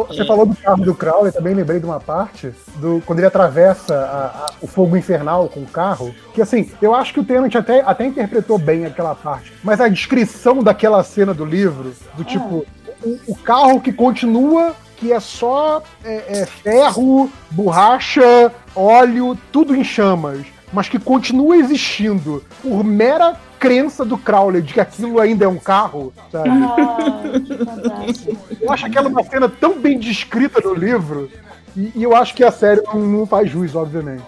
Você 0.07 0.25
falou 0.25 0.45
do 0.45 0.55
carro 0.55 0.83
do 0.83 0.93
Crowley, 0.93 1.31
também 1.31 1.53
lembrei 1.53 1.79
de 1.79 1.85
uma 1.85 1.99
parte 1.99 2.51
do 2.75 3.01
quando 3.05 3.19
ele 3.19 3.27
atravessa 3.27 3.95
a- 3.95 4.45
a- 4.45 4.53
o 4.61 4.67
fogo 4.67 4.95
infernal 4.95 5.49
com 5.49 5.61
o 5.61 5.65
carro. 5.65 6.13
Que 6.33 6.41
assim, 6.41 6.69
eu 6.81 6.93
acho 6.93 7.13
que 7.13 7.19
o 7.19 7.23
Tennant 7.23 7.53
até, 7.55 7.81
até 7.81 8.05
interpretou 8.05 8.57
bem 8.57 8.85
aquela 8.85 9.15
parte, 9.15 9.51
mas 9.63 9.81
a 9.81 9.87
descrição 9.87 10.61
daquela 10.61 11.03
cena 11.03 11.33
do 11.33 11.43
livro, 11.43 11.93
do 12.15 12.23
tipo, 12.23 12.65
o, 13.03 13.19
o 13.27 13.35
carro 13.35 13.81
que 13.81 13.91
continua, 13.91 14.73
que 14.97 15.11
é 15.11 15.19
só 15.19 15.81
é, 16.03 16.41
é, 16.41 16.45
ferro, 16.45 17.29
borracha, 17.51 18.51
óleo, 18.75 19.37
tudo 19.51 19.75
em 19.75 19.83
chamas, 19.83 20.45
mas 20.71 20.87
que 20.87 20.99
continua 20.99 21.57
existindo 21.57 22.43
por 22.61 22.83
mera 22.83 23.35
crença 23.65 24.05
do 24.05 24.15
Crowley 24.15 24.61
de 24.61 24.75
que 24.75 24.79
aquilo 24.79 25.19
ainda 25.19 25.45
é 25.45 25.47
um 25.47 25.57
carro, 25.57 26.13
sabe? 26.31 26.49
Eu 28.61 28.71
acho 28.71 28.85
aquela 28.85 29.09
uma 29.09 29.23
cena 29.23 29.49
tão 29.49 29.79
bem 29.79 29.97
descrita 29.97 30.61
no 30.61 30.75
livro. 30.75 31.31
E, 31.75 31.91
e 31.95 32.03
eu 32.03 32.15
acho 32.15 32.33
que 32.33 32.43
a 32.43 32.51
série 32.51 32.81
não, 32.81 32.99
não 32.99 33.25
faz 33.25 33.49
jus, 33.49 33.75
obviamente. 33.75 34.23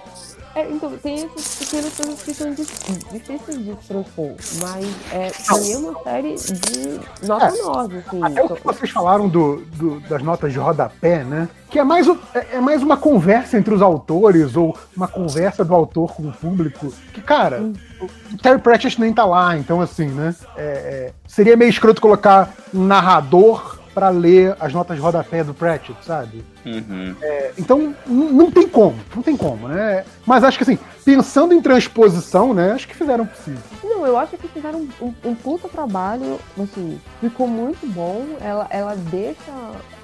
É, 0.58 0.68
então, 0.72 0.90
tem 0.98 1.24
essas 1.26 1.56
pequenas 1.56 1.94
coisas 1.96 2.22
que 2.24 2.34
são 2.34 2.52
dif- 2.52 3.12
difíceis 3.12 3.64
de 3.64 3.76
transpor, 3.88 4.32
mas 4.60 4.86
é, 5.14 5.30
pra 5.46 5.58
mim 5.60 5.72
é 5.72 5.78
uma 5.78 6.04
série 6.04 6.36
de 6.36 7.28
nota 7.28 7.46
É. 7.46 7.52
9, 7.62 7.98
assim. 8.00 8.24
Até 8.24 8.44
o 8.44 8.50
que 8.56 8.64
vocês 8.64 8.90
falaram 8.90 9.30
do, 9.30 9.58
do- 9.76 10.00
das 10.10 10.24
notas 10.24 10.52
de 10.52 10.58
rodapé, 10.58 11.24
né? 11.24 11.48
Que 11.70 11.78
é 11.78 11.84
mais, 11.84 12.08
é 12.34 12.56
é 12.56 12.60
mais 12.60 12.82
uma 12.82 12.98
conversa 12.98 13.56
entre 13.58 13.72
os 13.74 13.82
autores, 13.84 14.56
ou 14.56 14.76
uma 14.96 15.08
conversa 15.08 15.64
do 15.64 15.76
autor 15.76 16.14
com 16.16 16.24
o 16.24 16.32
público. 16.32 16.92
Que, 17.14 17.22
cara, 17.22 17.62
o 18.02 18.06
o 18.34 18.38
Terry 18.42 18.60
Pratchett 18.60 19.00
nem 19.00 19.14
tá 19.14 19.26
lá, 19.26 19.56
então 19.58 19.80
assim, 19.82 20.08
né? 20.08 20.34
é- 20.56 20.62
é, 20.62 21.14
seria 21.28 21.56
meio 21.56 21.70
escroto 21.70 22.02
colocar 22.02 22.52
um 22.74 22.84
narrador 22.86 23.78
pra 23.94 24.10
ler 24.10 24.56
as 24.60 24.72
notas 24.74 24.96
de 24.96 25.02
rodapé 25.02 25.44
do 25.44 25.54
Pratchett, 25.56 25.98
sabe? 26.06 26.44
Uhum. 26.68 27.16
É, 27.22 27.52
então, 27.58 27.96
não 28.06 28.52
tem 28.52 28.68
como, 28.68 28.98
não 29.16 29.24
tem 29.24 29.38
como, 29.38 29.68
né? 29.68 30.04
Mas 30.26 30.44
acho 30.44 30.58
que 30.58 30.64
assim, 30.64 30.80
pensando 31.06 31.54
em 31.54 31.62
transposição, 31.62 32.54
né? 32.54 32.74
Acho 32.74 32.88
que 32.88 32.96
fizeram 32.96 33.24
o 33.24 33.28
possível. 33.28 33.62
Não, 33.82 34.06
eu 34.06 34.18
acho 34.18 34.38
que 34.38 34.48
fizeram 34.50 34.80
um, 34.80 35.06
um, 35.06 35.14
um 35.30 35.36
puta 35.36 35.70
trabalho, 35.70 36.38
assim, 36.62 37.00
ficou 37.22 37.48
muito 37.48 37.88
bom. 37.88 38.26
Ela, 38.42 38.68
ela 38.70 38.96
deixa. 38.96 39.52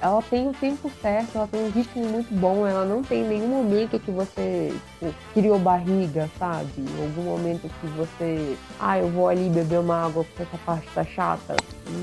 Ela 0.00 0.22
tem 0.22 0.48
o 0.48 0.52
tempo 0.52 0.90
certo, 1.02 1.36
ela 1.36 1.46
tem 1.46 1.62
um 1.62 1.70
ritmo 1.70 2.06
muito 2.06 2.32
bom, 2.34 2.66
ela 2.66 2.84
não 2.84 3.02
tem 3.02 3.22
nenhum 3.22 3.48
momento 3.48 3.98
que 3.98 4.10
você 4.10 4.72
tipo, 4.98 5.14
criou 5.34 5.58
barriga, 5.58 6.30
sabe? 6.38 6.84
Algum 7.00 7.22
momento 7.22 7.70
que 7.80 7.86
você. 7.88 8.56
Ah, 8.80 8.98
eu 8.98 9.08
vou 9.08 9.28
ali 9.28 9.48
beber 9.50 9.80
uma 9.80 10.06
água 10.06 10.24
porque 10.24 10.42
essa 10.42 10.58
parte 10.64 10.88
tá 10.94 11.04
chata. 11.04 11.56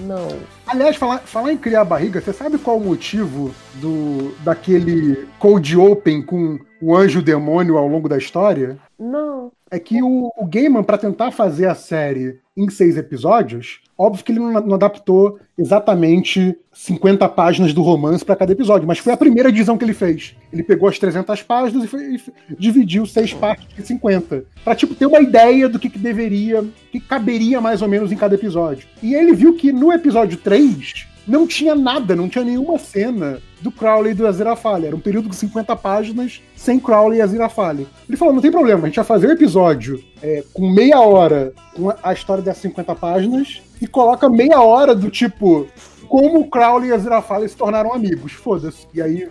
Não. 0.05 0.27
Aliás, 0.67 0.95
falar, 0.95 1.19
falar 1.19 1.51
em 1.51 1.57
criar 1.57 1.83
barriga, 1.85 2.21
você 2.21 2.31
sabe 2.31 2.57
qual 2.57 2.77
o 2.77 2.83
motivo 2.83 3.51
do 3.75 4.33
daquele 4.51 5.25
cold 5.39 5.77
open 5.77 6.21
com 6.21 6.59
o 6.81 6.95
anjo 6.95 7.21
demônio 7.21 7.77
ao 7.77 7.87
longo 7.87 8.09
da 8.09 8.17
história? 8.17 8.77
Não. 8.99 9.51
É 9.69 9.79
que 9.79 10.03
o, 10.03 10.29
o 10.37 10.45
Gaiman, 10.45 10.83
para 10.83 10.97
tentar 10.97 11.31
fazer 11.31 11.65
a 11.67 11.75
série 11.75 12.39
em 12.57 12.69
seis 12.69 12.97
episódios, 12.97 13.79
óbvio 13.97 14.25
que 14.25 14.31
ele 14.33 14.39
não, 14.39 14.51
não 14.51 14.75
adaptou 14.75 15.39
exatamente 15.57 16.53
50 16.73 17.27
páginas 17.29 17.73
do 17.73 17.81
romance 17.81 18.25
para 18.25 18.35
cada 18.35 18.51
episódio, 18.51 18.85
mas 18.85 18.97
foi 18.99 19.13
a 19.13 19.17
primeira 19.17 19.49
divisão 19.49 19.77
que 19.77 19.85
ele 19.85 19.93
fez. 19.93 20.35
Ele 20.51 20.61
pegou 20.63 20.89
as 20.89 20.99
300 20.99 21.41
páginas 21.43 21.85
e, 21.85 21.87
foi- 21.87 22.15
e 22.15 22.21
dividiu 22.59 23.05
seis 23.05 23.33
partes 23.33 23.65
de 23.73 23.87
50, 23.87 24.43
para 24.65 24.75
tipo 24.75 24.93
ter 24.93 25.05
uma 25.05 25.21
ideia 25.21 25.69
do 25.69 25.79
que, 25.79 25.89
que 25.89 25.97
deveria, 25.99 26.65
que 26.91 26.99
caberia 26.99 27.61
mais 27.61 27.81
ou 27.81 27.87
menos 27.87 28.11
em 28.11 28.17
cada 28.17 28.35
episódio. 28.35 28.85
E 29.01 29.15
ele 29.15 29.31
viu 29.33 29.53
que 29.55 29.71
no 29.71 29.93
episódio 29.93 30.37
3 30.37 31.07
não 31.27 31.47
tinha 31.47 31.75
nada, 31.75 32.15
não 32.15 32.27
tinha 32.27 32.43
nenhuma 32.43 32.77
cena 32.77 33.39
do 33.61 33.71
Crowley 33.71 34.11
e 34.11 34.15
do 34.15 34.27
Aziraphale. 34.27 34.87
Era 34.87 34.95
um 34.95 34.99
período 34.99 35.29
com 35.29 35.33
50 35.33 35.75
páginas 35.75 36.41
sem 36.55 36.79
Crowley 36.79 37.19
e 37.19 37.21
Aziraphale. 37.21 37.87
Ele 38.07 38.17
falou: 38.17 38.33
não 38.33 38.41
tem 38.41 38.51
problema, 38.51 38.83
a 38.83 38.85
gente 38.87 38.95
vai 38.95 39.05
fazer 39.05 39.27
o 39.27 39.31
episódio 39.31 40.03
é, 40.21 40.43
com 40.53 40.69
meia 40.69 40.99
hora 40.99 41.53
com 41.75 41.93
a 42.03 42.13
história 42.13 42.43
das 42.43 42.57
50 42.57 42.95
páginas 42.95 43.61
e 43.81 43.87
coloca 43.87 44.29
meia 44.29 44.61
hora 44.61 44.95
do 44.95 45.09
tipo. 45.09 45.67
Como 46.11 46.41
o 46.41 46.49
Crowley 46.49 46.89
e 46.89 46.91
a 46.91 46.95
Aziraphale 46.95 47.47
se 47.47 47.55
tornaram 47.55 47.93
amigos. 47.93 48.33
Foda-se. 48.33 48.85
E 48.93 49.01
aí 49.01 49.29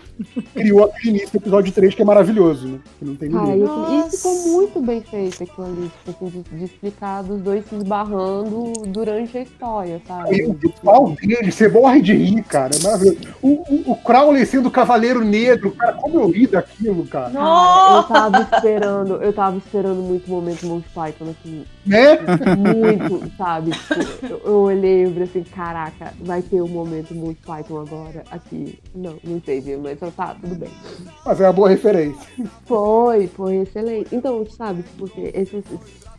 criou 0.54 0.84
aquele 0.84 1.10
início 1.10 1.32
do 1.32 1.36
episódio 1.36 1.70
3 1.74 1.94
que 1.94 2.00
é 2.00 2.04
maravilhoso, 2.06 2.68
né? 2.68 2.78
Que 2.98 3.04
não 3.04 3.16
tem 3.16 3.28
ninguém. 3.28 3.60
e, 3.60 4.06
e 4.06 4.10
ficou 4.10 4.34
muito 4.48 4.80
bem 4.80 5.02
feito 5.02 5.42
aquilo 5.42 5.66
ali, 5.66 5.90
tipo, 5.90 6.10
assim, 6.10 6.42
de, 6.42 6.56
de 6.56 6.64
explicar 6.64 7.22
dos 7.22 7.38
dois 7.42 7.66
se 7.66 7.74
esbarrando 7.74 8.72
durante 8.86 9.36
a 9.36 9.42
história, 9.42 10.00
sabe? 10.08 10.38
E 10.38 10.46
o 10.46 10.72
pau 10.82 11.10
dele, 11.10 11.52
você 11.52 11.68
morre 11.68 12.00
de 12.00 12.14
rir, 12.14 12.42
cara. 12.44 12.74
É 12.74 12.82
maravilhoso. 12.82 13.18
O, 13.42 13.48
o, 13.48 13.92
o 13.92 13.96
Crowley 13.96 14.46
sendo 14.46 14.68
o 14.68 14.72
Cavaleiro 14.72 15.22
Negro, 15.22 15.72
cara, 15.72 15.92
como 15.92 16.18
eu 16.18 16.30
ri 16.30 16.46
daquilo, 16.46 17.04
cara. 17.06 17.30
Cara, 17.30 17.96
eu 17.96 18.02
tava 18.04 18.40
esperando, 18.40 19.22
eu 19.22 19.32
tava 19.34 19.58
esperando 19.58 20.00
muito 20.00 20.26
o 20.28 20.30
momento 20.30 20.64
Monty 20.64 20.88
Python, 20.94 21.30
assim. 21.30 21.64
Né? 21.84 22.18
Muito, 22.56 23.30
sabe? 23.36 23.72
Tipo, 23.72 24.26
eu, 24.26 24.40
eu 24.46 24.56
olhei 24.60 25.04
e 25.04 25.10
falei 25.10 25.24
assim, 25.24 25.42
caraca, 25.42 26.14
vai 26.20 26.40
ter 26.40 26.62
o 26.62 26.69
momento 26.70 27.14
Monty 27.14 27.40
Python 27.44 27.80
agora 27.80 28.24
aqui. 28.30 28.78
Não, 28.94 29.16
não 29.22 29.40
teve, 29.40 29.76
mas 29.76 29.98
tá, 30.14 30.34
tudo 30.34 30.54
bem. 30.54 30.70
Mas 31.24 31.40
é 31.40 31.46
uma 31.46 31.52
boa 31.52 31.68
referência. 31.68 32.28
Foi, 32.64 33.26
foi 33.28 33.56
excelente. 33.56 34.14
Então, 34.14 34.44
sabe, 34.46 34.84
porque 34.98 35.30
esses, 35.34 35.64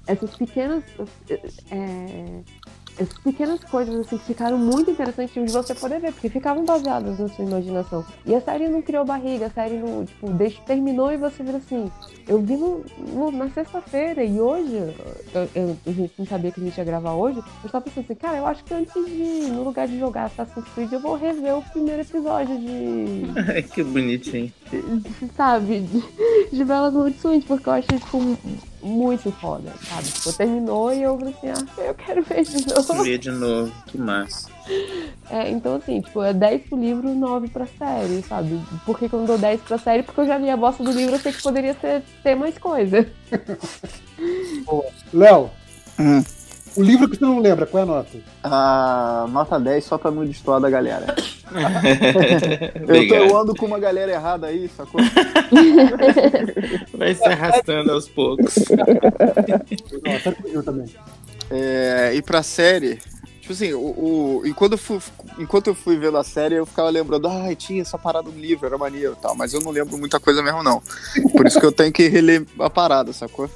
essas 0.07 0.35
pequenas. 0.35 0.83
é, 1.71 2.41
pequenas 3.09 3.63
coisas 3.63 3.93
assim 3.95 4.17
que 4.17 4.25
ficaram 4.25 4.57
muito 4.57 4.91
interessantes 4.91 5.33
de 5.33 5.51
você 5.51 5.73
poder 5.75 5.99
ver, 5.99 6.11
porque 6.13 6.29
ficavam 6.29 6.65
baseadas 6.65 7.19
na 7.19 7.27
sua 7.29 7.45
imaginação. 7.45 8.05
E 8.25 8.33
a 8.35 8.41
série 8.41 8.67
não 8.69 8.81
criou 8.81 9.05
barriga, 9.05 9.47
a 9.47 9.49
série 9.49 9.75
não, 9.77 10.05
tipo, 10.05 10.29
deixa, 10.31 10.61
terminou 10.63 11.11
e 11.11 11.17
você 11.17 11.43
vira 11.43 11.57
assim. 11.57 11.89
Eu 12.27 12.39
vi 12.39 12.55
no, 12.55 12.83
no- 13.15 13.31
na 13.31 13.49
sexta-feira 13.49 14.23
e 14.23 14.39
hoje, 14.39 14.71
eu, 15.33 15.49
eu- 15.55 15.77
a 15.87 15.91
gente 15.91 16.13
não 16.17 16.25
sabia 16.25 16.51
que 16.51 16.61
a 16.61 16.63
gente 16.63 16.77
ia 16.77 16.83
gravar 16.83 17.13
hoje, 17.13 17.41
eu 17.63 17.69
tava 17.69 17.83
pensando 17.83 18.03
assim, 18.05 18.15
cara, 18.15 18.37
eu 18.37 18.45
acho 18.45 18.63
que 18.63 18.73
antes 18.73 18.93
de, 19.05 19.49
no 19.51 19.63
lugar 19.63 19.87
de 19.87 19.97
jogar 19.99 20.25
Assassin's 20.25 20.65
Creed, 20.75 20.91
eu 20.93 20.99
vou 20.99 21.15
rever 21.15 21.57
o 21.57 21.61
primeiro 21.63 22.01
episódio 22.01 22.57
de 22.59 23.23
que 23.73 23.83
bonitinho. 23.83 24.51
sabe, 25.35 25.81
de, 25.81 26.03
de 26.55 26.63
Belas 26.63 26.93
Maldições, 26.93 27.43
porque 27.43 27.67
eu 27.67 27.73
achei, 27.73 27.97
tipo, 27.99 28.37
muito 28.81 29.31
foda, 29.31 29.71
sabe? 29.87 30.07
Tipo, 30.09 30.33
terminou 30.33 30.93
e 30.93 31.03
eu 31.03 31.17
falei 31.17 31.33
assim, 31.33 31.49
ah, 31.49 31.81
eu 31.81 31.93
quero 31.93 32.23
ver 32.23 32.43
de 32.43 32.67
novo. 32.67 33.03
Ver 33.03 33.17
de 33.17 33.31
novo, 33.31 33.71
que 33.87 33.97
massa. 33.97 34.49
É, 35.29 35.49
então, 35.49 35.75
assim, 35.75 36.01
tipo, 36.01 36.21
é 36.21 36.33
10 36.33 36.63
pro 36.63 36.79
livro, 36.79 37.13
9 37.13 37.47
pra 37.49 37.65
série, 37.65 38.21
sabe? 38.23 38.61
Por 38.85 38.97
que 38.97 39.07
que 39.07 39.15
eu 39.15 39.19
não 39.19 39.25
dou 39.25 39.37
10 39.37 39.61
pra 39.61 39.77
série? 39.77 40.03
Porque 40.03 40.21
eu 40.21 40.27
já 40.27 40.37
li 40.37 40.49
a 40.49 40.57
bosta 40.57 40.83
do 40.83 40.91
livro, 40.91 41.15
eu 41.15 41.19
sei 41.19 41.31
que 41.31 41.41
poderia 41.41 41.73
ter, 41.73 42.03
ter 42.23 42.35
mais 42.35 42.57
coisa. 42.57 43.07
Léo, 45.13 45.49
O 46.75 46.81
livro 46.83 47.09
que 47.09 47.17
você 47.17 47.25
não 47.25 47.39
lembra, 47.39 47.65
qual 47.65 47.81
é 47.81 47.83
a 47.83 47.85
nota? 47.85 48.17
Ah, 48.43 49.25
nota 49.29 49.59
10 49.59 49.83
só 49.83 49.97
pra 49.97 50.09
não 50.11 50.25
destoar 50.25 50.59
da 50.61 50.69
galera. 50.69 51.13
eu, 52.87 53.07
tô, 53.07 53.15
eu 53.15 53.37
ando 53.37 53.53
com 53.55 53.65
uma 53.65 53.77
galera 53.79 54.11
errada 54.11 54.47
aí, 54.47 54.69
sacou? 54.69 55.01
Vai 56.97 57.13
se 57.13 57.25
arrastando 57.25 57.91
aos 57.91 58.07
poucos. 58.07 58.55
Eu 60.45 60.63
também. 60.63 60.87
É, 61.49 62.13
e 62.15 62.21
pra 62.21 62.41
série, 62.41 62.97
tipo 63.41 63.51
assim, 63.51 63.73
o, 63.73 63.79
o- 63.79 64.41
enquanto, 64.45 64.73
eu 64.73 64.77
fui, 64.77 64.99
enquanto 65.37 65.67
eu 65.67 65.75
fui 65.75 65.97
vendo 65.97 66.17
a 66.17 66.23
série, 66.23 66.55
eu 66.55 66.65
ficava 66.65 66.89
lembrando, 66.89 67.27
ai, 67.27 67.55
tinha 67.55 67.81
essa 67.81 67.97
parada 67.97 68.29
no 68.29 68.39
livro, 68.39 68.65
era 68.65 68.77
maneiro 68.77 69.15
e 69.17 69.21
tal, 69.21 69.35
mas 69.35 69.53
eu 69.53 69.59
não 69.59 69.71
lembro 69.71 69.97
muita 69.97 70.19
coisa 70.19 70.41
mesmo, 70.41 70.63
não. 70.63 70.81
Por 71.35 71.45
isso 71.45 71.59
que 71.59 71.65
eu 71.65 71.71
tenho 71.71 71.91
que 71.91 72.07
reler 72.07 72.45
a 72.59 72.69
parada, 72.69 73.11
sacou? 73.11 73.49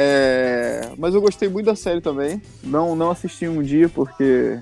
É, 0.00 0.90
mas 0.96 1.12
eu 1.12 1.20
gostei 1.20 1.48
muito 1.48 1.66
da 1.66 1.74
série 1.74 2.00
também. 2.00 2.40
Não, 2.62 2.94
não 2.94 3.10
assisti 3.10 3.48
um 3.48 3.60
dia 3.60 3.88
porque 3.88 4.60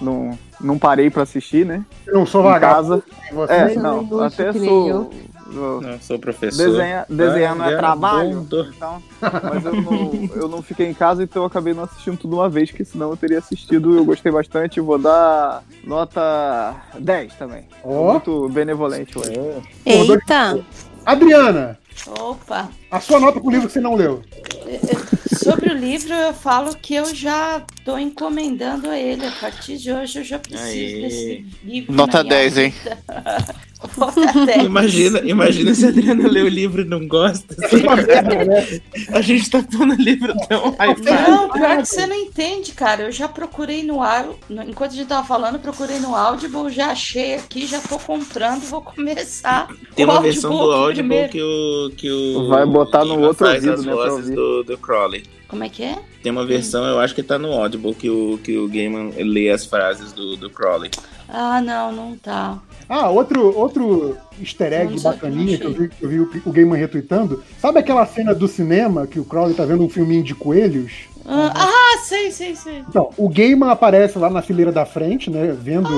não, 0.00 0.38
não 0.60 0.78
parei 0.78 1.10
pra 1.10 1.24
assistir, 1.24 1.66
né? 1.66 1.84
Eu 2.06 2.20
não 2.20 2.26
sou 2.26 2.40
vagabundo, 2.40 3.02
casa. 3.02 3.02
você 3.32 3.52
É, 3.52 3.64
não 3.64 3.68
é 3.70 3.74
não, 3.74 3.98
inútil 4.02 4.22
até 4.22 4.52
sou. 4.52 4.88
eu. 4.88 5.10
Não, 5.48 6.00
sou 6.00 6.20
professor. 6.20 6.70
Desenhar, 6.70 7.04
desenhar 7.08 7.56
não 7.56 7.64
é 7.64 7.76
trabalho, 7.76 8.46
então, 8.46 9.02
mas 9.20 9.64
eu 9.64 9.74
não, 9.82 10.30
eu 10.36 10.48
não 10.48 10.62
fiquei 10.62 10.86
em 10.88 10.94
casa, 10.94 11.22
então 11.22 11.42
eu 11.42 11.46
acabei 11.46 11.74
não 11.74 11.82
assistindo 11.84 12.16
tudo 12.16 12.36
uma 12.36 12.48
vez, 12.48 12.70
que 12.70 12.84
senão 12.84 13.10
eu 13.10 13.16
teria 13.16 13.38
assistido. 13.38 13.96
Eu 13.96 14.04
gostei 14.04 14.30
bastante, 14.30 14.80
vou 14.80 14.98
dar 14.98 15.64
nota 15.82 16.76
10 16.98 17.34
também. 17.34 17.64
Ó. 17.82 18.12
Muito 18.12 18.48
benevolente 18.50 19.18
hoje. 19.18 19.32
Eita! 19.84 20.60
Adriana, 21.04 21.78
Opa! 22.08 22.68
A 22.90 23.00
sua 23.00 23.20
nota 23.20 23.40
pro 23.40 23.50
livro 23.50 23.66
que 23.66 23.72
você 23.72 23.80
não 23.80 23.94
leu. 23.94 24.22
Sobre 25.42 25.70
o 25.70 25.74
livro, 25.74 26.12
eu 26.12 26.34
falo 26.34 26.74
que 26.76 26.94
eu 26.94 27.14
já 27.14 27.62
tô 27.84 27.98
encomendando 27.98 28.88
a 28.88 28.98
ele. 28.98 29.26
A 29.26 29.30
partir 29.32 29.76
de 29.76 29.92
hoje 29.92 30.18
eu 30.18 30.24
já 30.24 30.38
preciso 30.38 30.68
Aí. 30.68 31.00
desse 31.02 31.46
livro. 31.64 31.92
Nota 31.92 32.18
na 32.18 32.24
minha 32.24 32.36
10, 32.36 32.58
hein? 32.58 32.74
Nota 33.96 34.46
10. 34.46 34.64
Imagina, 34.64 35.20
imagina 35.20 35.74
se 35.74 35.84
a 35.84 35.88
Adriana 35.88 36.28
lê 36.28 36.42
o 36.42 36.48
livro 36.48 36.82
e 36.82 36.84
não 36.84 37.06
gosta. 37.06 37.54
A 39.12 39.20
gente 39.20 39.50
tá 39.50 39.62
todo 39.62 39.94
livro 39.94 40.34
tão 40.48 40.68
hypado. 40.70 41.30
Não, 41.30 41.50
pior 41.50 41.76
que 41.78 41.86
você 41.86 42.06
não 42.06 42.16
entende, 42.16 42.72
cara. 42.72 43.02
Eu 43.02 43.12
já 43.12 43.28
procurei 43.28 43.82
no 43.82 44.02
ar, 44.02 44.26
enquanto 44.66 44.92
a 44.92 44.94
gente 44.94 45.06
tava 45.06 45.26
falando, 45.26 45.58
procurei 45.58 45.98
no 45.98 46.14
Audible, 46.14 46.70
já 46.70 46.90
achei 46.90 47.34
aqui, 47.34 47.66
já 47.66 47.80
tô 47.80 47.98
comprando, 47.98 48.62
vou 48.62 48.80
começar. 48.80 49.68
Tem 49.94 50.06
o 50.06 50.10
uma 50.10 50.20
versão 50.20 50.50
do 50.50 50.56
Audible 50.56 50.86
Audible 50.86 51.28
primeiro. 51.28 51.32
que 51.32 51.42
o, 51.42 51.90
que 51.96 52.10
o. 52.10 52.48
Vai 52.48 52.64
botar 52.76 53.04
no 53.04 53.20
outro 53.20 53.46
faz 53.46 53.64
ouvido, 53.64 53.80
as 53.80 53.86
né, 53.86 53.92
vozes 53.92 54.34
do, 54.34 54.62
do 54.62 54.78
Crowley. 54.78 55.24
Como 55.48 55.62
é 55.64 55.68
que 55.68 55.84
é? 55.84 55.98
Tem 56.22 56.32
uma 56.32 56.44
versão, 56.44 56.84
eu 56.84 56.98
acho 56.98 57.14
que 57.14 57.22
tá 57.22 57.38
no 57.38 57.52
Audible, 57.52 57.94
que 57.94 58.10
o, 58.10 58.38
que 58.42 58.58
o 58.58 58.68
Gaiman 58.68 59.12
lê 59.16 59.50
as 59.50 59.64
frases 59.64 60.12
do, 60.12 60.36
do 60.36 60.50
Crowley. 60.50 60.90
Ah, 61.28 61.60
não, 61.60 61.92
não 61.92 62.16
tá. 62.16 62.58
Ah, 62.88 63.08
outro, 63.08 63.56
outro 63.56 64.16
easter 64.40 64.72
egg 64.72 65.00
bacaninha 65.00 65.58
que 65.58 65.64
eu 65.64 65.72
vi, 65.72 65.88
que 65.88 66.02
eu 66.04 66.08
vi 66.08 66.20
o, 66.20 66.30
o 66.44 66.52
Gaiman 66.52 66.76
retweetando. 66.76 67.42
Sabe 67.58 67.78
aquela 67.78 68.04
cena 68.06 68.34
do 68.34 68.46
cinema 68.46 69.06
que 69.06 69.18
o 69.18 69.24
Crowley 69.24 69.54
tá 69.54 69.64
vendo 69.64 69.84
um 69.84 69.88
filminho 69.88 70.22
de 70.22 70.34
coelhos? 70.34 70.92
Ah, 71.24 71.52
ah, 71.54 71.98
sei, 72.04 72.30
sei, 72.30 72.54
sei. 72.54 72.84
Então, 72.88 73.10
o 73.16 73.28
Gaiman 73.28 73.70
aparece 73.70 74.18
lá 74.18 74.30
na 74.30 74.42
fileira 74.42 74.70
da 74.70 74.84
frente, 74.84 75.30
né? 75.30 75.56
Vendo 75.60 75.88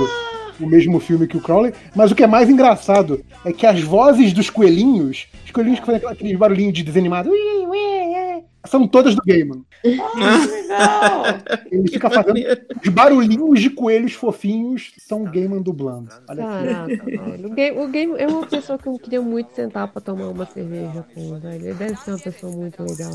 o 0.61 0.67
mesmo 0.67 0.99
filme 1.01 1.27
que 1.27 1.37
o 1.37 1.41
Crowley. 1.41 1.73
Mas 1.95 2.11
o 2.11 2.15
que 2.15 2.23
é 2.23 2.27
mais 2.27 2.49
engraçado 2.49 3.25
é 3.45 3.53
que 3.53 3.67
as 3.67 3.81
vozes 3.81 4.33
dos 4.33 4.51
coelhinhos, 4.51 5.27
os 5.45 5.51
coelhinhos 5.51 5.81
que 5.81 5.87
fazem 5.87 5.99
aquela- 5.99 6.13
aquele 6.13 6.37
barulhinho 6.37 6.73
de 6.73 6.83
desanimado, 6.83 7.31
"Ui, 7.31 7.39
ui, 7.39 7.67
ui", 7.67 8.43
são 8.67 8.87
todas 8.87 9.15
do 9.15 9.23
Gaiman. 9.27 9.63
Ah, 9.85 10.47
legal. 10.47 11.23
Ele 11.73 11.89
fica 11.89 12.11
fazendo 12.11 12.39
os 12.85 12.89
barulhinhos 12.91 13.61
de 13.61 13.71
coelhos 13.71 14.13
fofinhos, 14.13 14.93
são 14.99 15.23
o 15.23 15.31
Gaiman 15.31 15.63
dublando. 15.63 16.09
Olha. 16.29 16.43
Caraca, 16.45 17.05
velho. 17.05 17.49
O 17.81 17.89
game, 17.89 18.13
o 18.13 18.17
é 18.17 18.27
uma 18.27 18.47
pessoa 18.47 18.79
que 18.79 18.89
eu 18.89 18.99
queria 18.99 19.23
muito 19.23 19.55
sentar 19.55 19.89
pra 19.89 20.01
tomar 20.03 20.29
uma 20.29 20.45
cerveja 20.47 21.05
com, 21.15 21.39
velho. 21.41 21.65
Ele 21.67 21.75
deve 21.75 21.97
ser 21.97 22.11
uma 22.11 22.19
pessoa 22.19 22.53
muito 22.53 22.83
legal. 22.83 23.11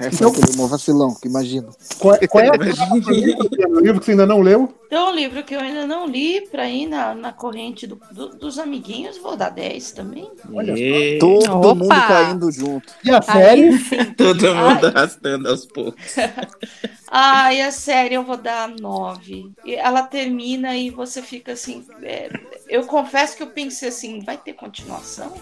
É 0.00 0.06
aquele 0.06 0.56
mó 0.56 0.66
vacilão, 0.66 1.14
que 1.14 1.26
imagina. 1.28 1.68
Qual, 1.98 2.16
qual 2.28 2.44
é 2.44 2.50
o 2.50 3.80
livro 3.80 3.98
que 4.00 4.04
você 4.06 4.10
ainda 4.12 4.26
não 4.26 4.40
leu? 4.40 4.74
Então, 4.86 5.10
um 5.10 5.14
livro 5.14 5.42
que 5.42 5.54
eu 5.54 5.60
ainda 5.60 5.86
não 5.86 6.06
li 6.06 6.48
pra 6.48 6.66
ir 6.68 6.86
na, 6.86 7.14
na 7.14 7.32
corrente 7.32 7.86
do- 7.86 8.00
do- 8.10 8.30
dos 8.36 8.58
amiguinhos, 8.58 9.18
vou 9.18 9.36
dar 9.36 9.50
10 9.50 9.92
também. 9.92 10.30
Olha 10.52 10.72
E- 10.78 11.18
Todo 11.18 11.68
Opa! 11.70 11.74
mundo 11.74 11.88
caindo 12.06 12.50
junto. 12.50 12.94
E 13.04 13.10
a 13.10 13.16
Aí 13.16 13.22
série? 13.26 13.78
sim. 13.78 14.14
Todo 14.16 14.54
mundo 14.54 14.86
arrastando 14.86 15.48
aos 15.48 15.66
poucos. 15.66 16.14
Ah, 17.10 17.54
e 17.54 17.62
a 17.62 17.70
série 17.70 18.14
eu 18.16 18.22
vou 18.22 18.36
dar 18.36 18.68
9. 18.68 19.50
E 19.64 19.74
ela 19.74 20.02
termina 20.02 20.76
e 20.76 20.90
você 20.90 21.22
fica 21.22 21.52
assim. 21.52 21.82
é, 22.02 22.28
eu 22.68 22.84
confesso 22.84 23.34
que 23.34 23.42
eu 23.42 23.46
pensei 23.46 23.88
assim, 23.88 24.20
vai 24.20 24.36
ter 24.36 24.52
continuação? 24.52 25.32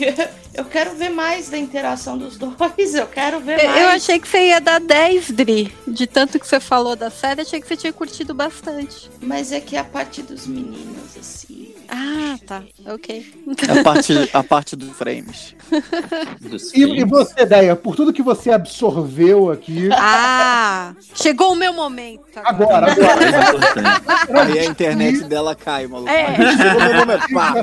Que 0.00 0.14
eu 0.54 0.64
quero 0.64 0.94
ver 0.94 1.10
mais 1.10 1.50
da 1.50 1.58
interação 1.58 2.16
dos 2.16 2.38
dois, 2.38 2.94
eu 2.94 3.06
quero 3.06 3.38
ver 3.40 3.62
Eu, 3.62 3.68
mais. 3.68 3.82
eu 3.82 3.88
achei 3.88 4.18
que 4.18 4.26
você 4.26 4.48
ia 4.48 4.60
dar 4.60 4.80
10, 4.80 5.30
Dri. 5.32 5.74
De 5.86 6.06
tanto 6.06 6.40
que 6.40 6.46
você 6.46 6.58
falou 6.58 6.96
da 6.96 7.10
série, 7.10 7.42
achei 7.42 7.60
que 7.60 7.68
você 7.68 7.76
tinha 7.76 7.92
curtido 7.92 8.32
bastante. 8.32 9.10
Mas 9.20 9.52
é 9.52 9.60
que 9.60 9.76
a 9.76 9.84
parte 9.84 10.22
dos 10.22 10.46
meninos, 10.46 11.18
assim. 11.18 11.74
Ah, 11.86 12.38
tá. 12.46 12.62
Ok. 12.86 13.34
A 13.68 13.82
parte, 13.82 14.30
a 14.32 14.44
parte 14.44 14.76
dos 14.76 14.90
frames. 14.90 15.56
Dos 16.40 16.72
E, 16.72 16.82
e 16.82 17.04
você, 17.04 17.44
Deia, 17.44 17.74
por 17.76 17.96
tudo 17.96 18.12
que 18.12 18.22
você 18.22 18.52
absorveu 18.52 19.50
aqui. 19.50 19.88
Ah, 19.92 20.94
chegou 21.14 21.52
o 21.52 21.56
meu 21.56 21.72
momento. 21.72 22.22
Agora, 22.44 22.92
agora. 22.92 24.44
Aí 24.44 24.58
a 24.60 24.64
internet 24.64 25.24
dela 25.24 25.54
cai, 25.54 25.86
maluco. 25.88 26.10
É. 26.10 26.36
Chegou 26.36 26.80
meu 26.80 26.94
momento. 26.94 27.34
Pá. 27.34 27.54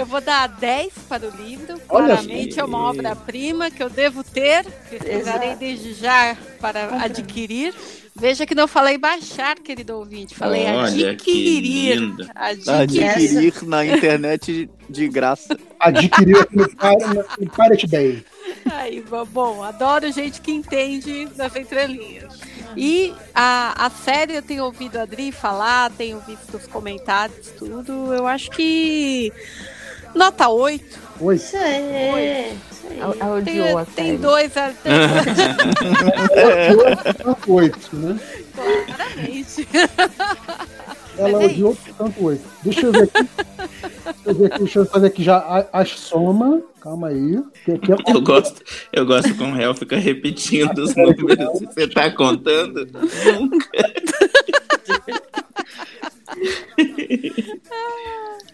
Eu 0.00 0.06
vou 0.06 0.20
dar 0.20 0.46
10 0.48 0.92
para 1.08 1.28
o 1.28 1.30
livro. 1.36 1.74
Olha 1.88 2.16
Claramente 2.16 2.54
só. 2.54 2.62
é 2.62 2.64
uma 2.64 2.78
obra-prima 2.88 3.70
que 3.70 3.82
eu 3.82 3.90
devo 3.90 4.24
ter. 4.24 4.64
Pesquisarei 4.88 5.54
desde 5.56 5.92
já 5.92 6.36
para 6.58 7.02
adquirir. 7.04 7.74
Veja 8.16 8.44
que 8.46 8.54
não 8.54 8.66
falei 8.66 8.98
baixar, 8.98 9.56
querido 9.58 9.96
ouvinte. 9.96 10.34
Falei 10.34 10.64
Olha 10.66 10.90
que 10.90 11.06
adquirir. 11.06 12.14
Adquirir. 12.34 13.04
Adquirir 13.10 13.64
na 13.64 13.84
internet 13.86 14.70
de 14.88 15.08
graça. 15.08 15.56
Adquiriu 15.78 16.40
aqui 16.40 16.56
no, 16.56 16.66
Pir- 16.68 17.26
no 17.38 17.50
Pirate 17.50 17.86
Bay. 17.86 18.24
Aí, 18.72 19.00
bom, 19.02 19.24
bom, 19.26 19.62
adoro 19.62 20.10
gente 20.12 20.40
que 20.40 20.50
entende 20.50 21.26
das 21.36 21.54
entrelinhas. 21.56 22.34
E 22.76 23.12
a, 23.34 23.86
a 23.86 23.90
série 23.90 24.34
eu 24.34 24.42
tenho 24.42 24.64
ouvido 24.64 24.96
a 24.96 25.02
Adri 25.02 25.30
falar, 25.32 25.90
tenho 25.92 26.20
visto 26.20 26.56
os 26.56 26.66
comentários, 26.66 27.48
tudo. 27.58 28.12
Eu 28.12 28.26
acho 28.26 28.50
que. 28.50 29.32
Nota 30.14 30.48
8. 30.48 30.98
Oi. 31.20 31.34
Isso 31.36 31.56
aí. 31.56 32.56
Ela, 32.98 33.16
ela 33.20 33.42
Tem, 33.42 33.60
odiou 33.60 33.78
a 33.78 33.84
tem 33.84 34.16
dois. 34.16 34.56
é, 34.56 34.72
Tem, 34.82 34.96
Tanto 37.14 37.52
oito, 37.52 37.88
né? 37.96 38.18
claramente. 38.54 39.68
Ela 41.18 41.42
é 41.42 41.46
odiou 41.46 41.76
tanto 41.96 42.24
oito. 42.24 42.42
Deixa 42.62 42.86
eu 42.86 42.92
ver 42.92 43.02
aqui. 43.04 43.28
Deixa 44.24 44.30
eu 44.30 44.34
ver 44.34 44.46
aqui, 44.46 44.58
deixa 44.58 44.78
eu 44.80 44.86
fazer 44.86 45.06
aqui 45.06 45.22
já 45.22 45.36
a- 45.38 45.66
as 45.72 45.90
soma. 45.90 46.60
Calma 46.80 47.08
aí. 47.08 47.38
Que 47.64 47.72
aqui 47.72 47.92
é 47.92 47.96
Eu 48.08 48.20
gosto, 48.22 48.62
eu 48.92 49.04
gosto 49.06 49.34
como 49.36 49.52
o 49.52 49.56
réu 49.56 49.74
fica 49.74 49.96
repetindo 49.98 50.78
os 50.78 50.94
números 50.96 51.58
que 51.60 51.66
você 51.66 51.86
tá 51.88 52.10
contando. 52.10 52.86
Nunca. 52.86 53.68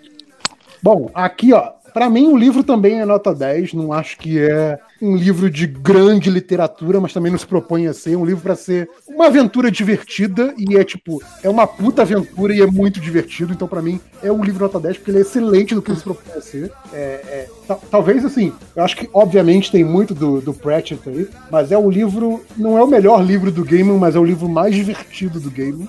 Bom, 0.82 1.10
aqui, 1.14 1.52
ó. 1.52 1.74
Pra 1.94 2.10
mim, 2.10 2.26
o 2.28 2.36
livro 2.36 2.62
também 2.62 3.00
é 3.00 3.06
nota 3.06 3.34
10. 3.34 3.72
Não 3.72 3.90
acho 3.90 4.18
que 4.18 4.38
é 4.38 4.78
um 5.00 5.16
livro 5.16 5.48
de 5.50 5.66
grande 5.66 6.28
literatura, 6.28 7.00
mas 7.00 7.14
também 7.14 7.32
não 7.32 7.38
se 7.38 7.46
propõe 7.46 7.86
a 7.86 7.94
ser. 7.94 8.12
É 8.12 8.16
um 8.18 8.24
livro 8.26 8.42
pra 8.42 8.54
ser 8.54 8.86
uma 9.08 9.28
aventura 9.28 9.70
divertida. 9.70 10.52
E 10.58 10.76
é 10.76 10.84
tipo, 10.84 11.22
é 11.42 11.48
uma 11.48 11.66
puta 11.66 12.02
aventura 12.02 12.54
e 12.54 12.60
é 12.60 12.66
muito 12.66 13.00
divertido. 13.00 13.54
Então, 13.54 13.66
pra 13.66 13.80
mim, 13.80 13.98
é 14.22 14.30
um 14.30 14.44
livro 14.44 14.64
nota 14.64 14.78
10, 14.78 14.98
porque 14.98 15.10
ele 15.10 15.18
é 15.18 15.20
excelente 15.22 15.74
do 15.74 15.80
que 15.80 15.96
se 15.96 16.02
propõe 16.02 16.34
a 16.36 16.40
ser. 16.42 16.70
É, 16.92 16.96
é, 16.98 17.48
ta- 17.66 17.78
talvez 17.90 18.26
assim, 18.26 18.52
eu 18.74 18.84
acho 18.84 18.94
que, 18.94 19.08
obviamente, 19.14 19.72
tem 19.72 19.82
muito 19.82 20.12
do, 20.14 20.42
do 20.42 20.52
Pratchett 20.52 21.00
aí, 21.08 21.26
mas 21.50 21.72
é 21.72 21.78
um 21.78 21.88
livro. 21.88 22.42
Não 22.58 22.76
é 22.76 22.82
o 22.82 22.86
melhor 22.86 23.24
livro 23.24 23.50
do 23.50 23.64
Gaiman, 23.64 23.96
mas 23.96 24.14
é 24.14 24.18
o 24.18 24.24
livro 24.24 24.46
mais 24.50 24.74
divertido 24.74 25.40
do 25.40 25.50
Gaiman. 25.50 25.88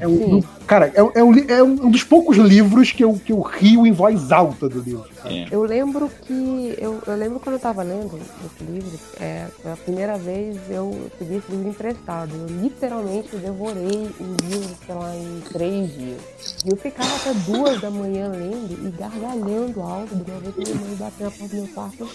É 0.00 0.06
um, 0.08 0.42
cara, 0.66 0.90
é, 0.94 1.02
um- 1.02 1.10
é 1.14 1.22
um, 1.24 1.32
li- 1.32 1.46
é 1.48 1.62
um 1.62 1.90
dos 1.90 2.02
poucos 2.02 2.36
livros 2.36 2.90
que 2.92 3.04
eu, 3.04 3.20
que 3.24 3.32
eu 3.32 3.40
rio 3.40 3.86
em 3.86 3.92
voz 3.92 4.32
alta 4.32 4.68
do 4.68 4.80
livro. 4.80 5.04
É. 5.24 5.46
Eu 5.50 5.62
lembro 5.62 6.10
que. 6.26 6.74
Eu, 6.78 7.02
eu 7.06 7.16
lembro 7.16 7.40
quando 7.40 7.54
eu 7.54 7.60
tava 7.60 7.82
lendo 7.82 8.18
esse 8.44 8.64
livro, 8.64 8.98
é, 9.20 9.46
a 9.64 9.76
primeira 9.76 10.18
vez 10.18 10.56
eu 10.70 11.10
peguei 11.18 11.38
esse 11.38 11.50
livro 11.50 11.68
emprestado. 11.68 12.30
Eu 12.34 12.46
literalmente 12.62 13.36
devorei 13.36 14.10
o 14.20 14.36
livro, 14.48 14.76
sei 14.86 14.94
lá, 14.94 15.14
em 15.16 15.40
três 15.52 15.92
dias. 15.94 16.20
E 16.64 16.70
eu 16.70 16.76
ficava 16.76 17.14
até 17.16 17.34
duas 17.34 17.80
da 17.80 17.90
manhã 17.90 18.28
lendo 18.28 18.86
e 18.86 18.90
gargalhando 18.90 19.80
alto 19.80 20.14
de 20.16 20.30
uma 20.30 20.40
vez 20.40 20.54
que 20.54 20.60
minha 20.64 20.86
mãe 20.86 20.96
bateu 20.96 21.26
na 21.26 21.30
porta 21.30 21.48
do 21.48 21.56
meu 21.62 21.68
quarto. 21.74 22.08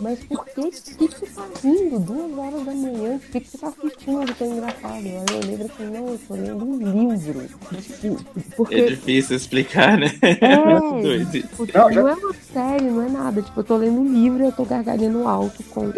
Mas 0.00 0.18
por 0.24 0.44
que, 0.46 0.70
que, 0.70 1.08
que 1.08 1.08
você 1.08 1.26
tá 1.26 1.46
rindo? 1.62 1.98
Duas 2.00 2.38
horas 2.38 2.64
da 2.64 2.72
manhã, 2.72 3.18
por 3.18 3.30
que, 3.30 3.40
que 3.40 3.48
você 3.48 3.58
tá 3.58 3.68
assistindo 3.68 4.34
tão 4.34 4.46
engraçado? 4.52 4.92
Aí 4.92 5.14
eu 5.14 5.40
lembro 5.46 5.66
assim, 5.72 5.84
não, 5.84 6.08
eu 6.08 6.20
tô 6.26 6.34
lendo 6.34 6.64
um 6.64 6.78
livro. 6.78 7.48
Porque 8.56 8.74
É 8.74 8.86
difícil 8.86 9.36
explicar, 9.36 9.96
né? 9.98 10.12
é, 10.22 10.80
Muito 10.80 11.02
doido. 11.02 11.30
tipo, 11.30 11.66
não 11.94 12.08
é 12.08 12.14
uma 12.14 12.34
série, 12.52 12.84
não 12.84 13.02
é 13.02 13.08
nada. 13.08 13.42
Tipo, 13.42 13.60
eu 13.60 13.64
tô 13.64 13.76
lendo 13.76 14.00
um 14.00 14.12
livro 14.12 14.42
e 14.42 14.46
eu 14.46 14.52
tô 14.52 14.64
gargalhando 14.64 15.26
alto 15.26 15.62
com. 15.70 15.90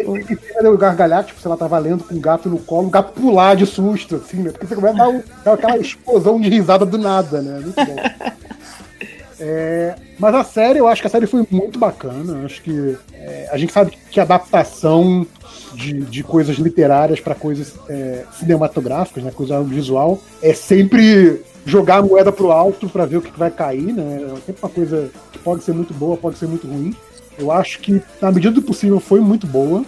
eu 0.63 0.77
gargalhar, 0.77 1.23
tipo, 1.23 1.39
se 1.39 1.47
ela 1.47 1.57
tava 1.57 1.77
lendo 1.77 2.03
com 2.03 2.15
o 2.15 2.19
gato 2.19 2.49
no 2.49 2.57
colo, 2.59 2.87
o 2.87 2.89
gato 2.91 3.13
pular 3.13 3.55
de 3.55 3.65
susto, 3.65 4.15
assim, 4.15 4.37
né? 4.37 4.51
Porque 4.51 4.67
você 4.67 4.75
começa 4.75 4.95
a 4.95 4.97
dar, 5.05 5.09
um- 5.09 5.53
aquela 5.53 5.77
explosão 5.77 6.39
de 6.39 6.49
risada 6.49 6.85
do 6.85 6.97
nada, 6.97 7.41
né? 7.41 7.59
Muito 7.59 7.75
bom. 7.75 7.95
É, 9.39 9.95
mas 10.17 10.33
a 10.33 10.43
série, 10.43 10.79
eu 10.79 10.87
acho 10.87 11.01
que 11.01 11.07
a 11.07 11.11
série 11.11 11.27
foi 11.27 11.45
muito 11.49 11.77
bacana. 11.77 12.45
Acho 12.45 12.61
que 12.61 12.97
é, 13.13 13.49
a 13.51 13.57
gente 13.57 13.73
sabe 13.73 13.97
que 14.09 14.19
a 14.19 14.23
adaptação 14.23 15.25
de, 15.73 16.01
de 16.01 16.23
coisas 16.23 16.57
literárias 16.57 17.19
para 17.19 17.35
coisas 17.35 17.73
é, 17.89 18.23
cinematográficas, 18.37 19.23
né, 19.23 19.31
coisa 19.31 19.57
audiovisual, 19.57 20.19
é 20.41 20.53
sempre 20.53 21.41
jogar 21.65 21.97
a 21.97 22.01
moeda 22.01 22.31
pro 22.31 22.51
alto 22.51 22.87
para 22.87 23.05
ver 23.05 23.17
o 23.17 23.21
que 23.21 23.37
vai 23.37 23.49
cair, 23.49 23.93
né? 23.93 24.21
É 24.23 24.45
sempre 24.45 24.61
uma 24.61 24.69
coisa 24.69 25.09
que 25.31 25.39
pode 25.39 25.63
ser 25.63 25.73
muito 25.73 25.93
boa, 25.93 26.15
pode 26.15 26.37
ser 26.37 26.47
muito 26.47 26.67
ruim. 26.67 26.95
Eu 27.37 27.51
acho 27.51 27.79
que, 27.79 28.01
na 28.21 28.31
medida 28.31 28.53
do 28.53 28.61
possível, 28.61 28.99
foi 28.99 29.19
muito 29.19 29.45
boa. 29.45 29.83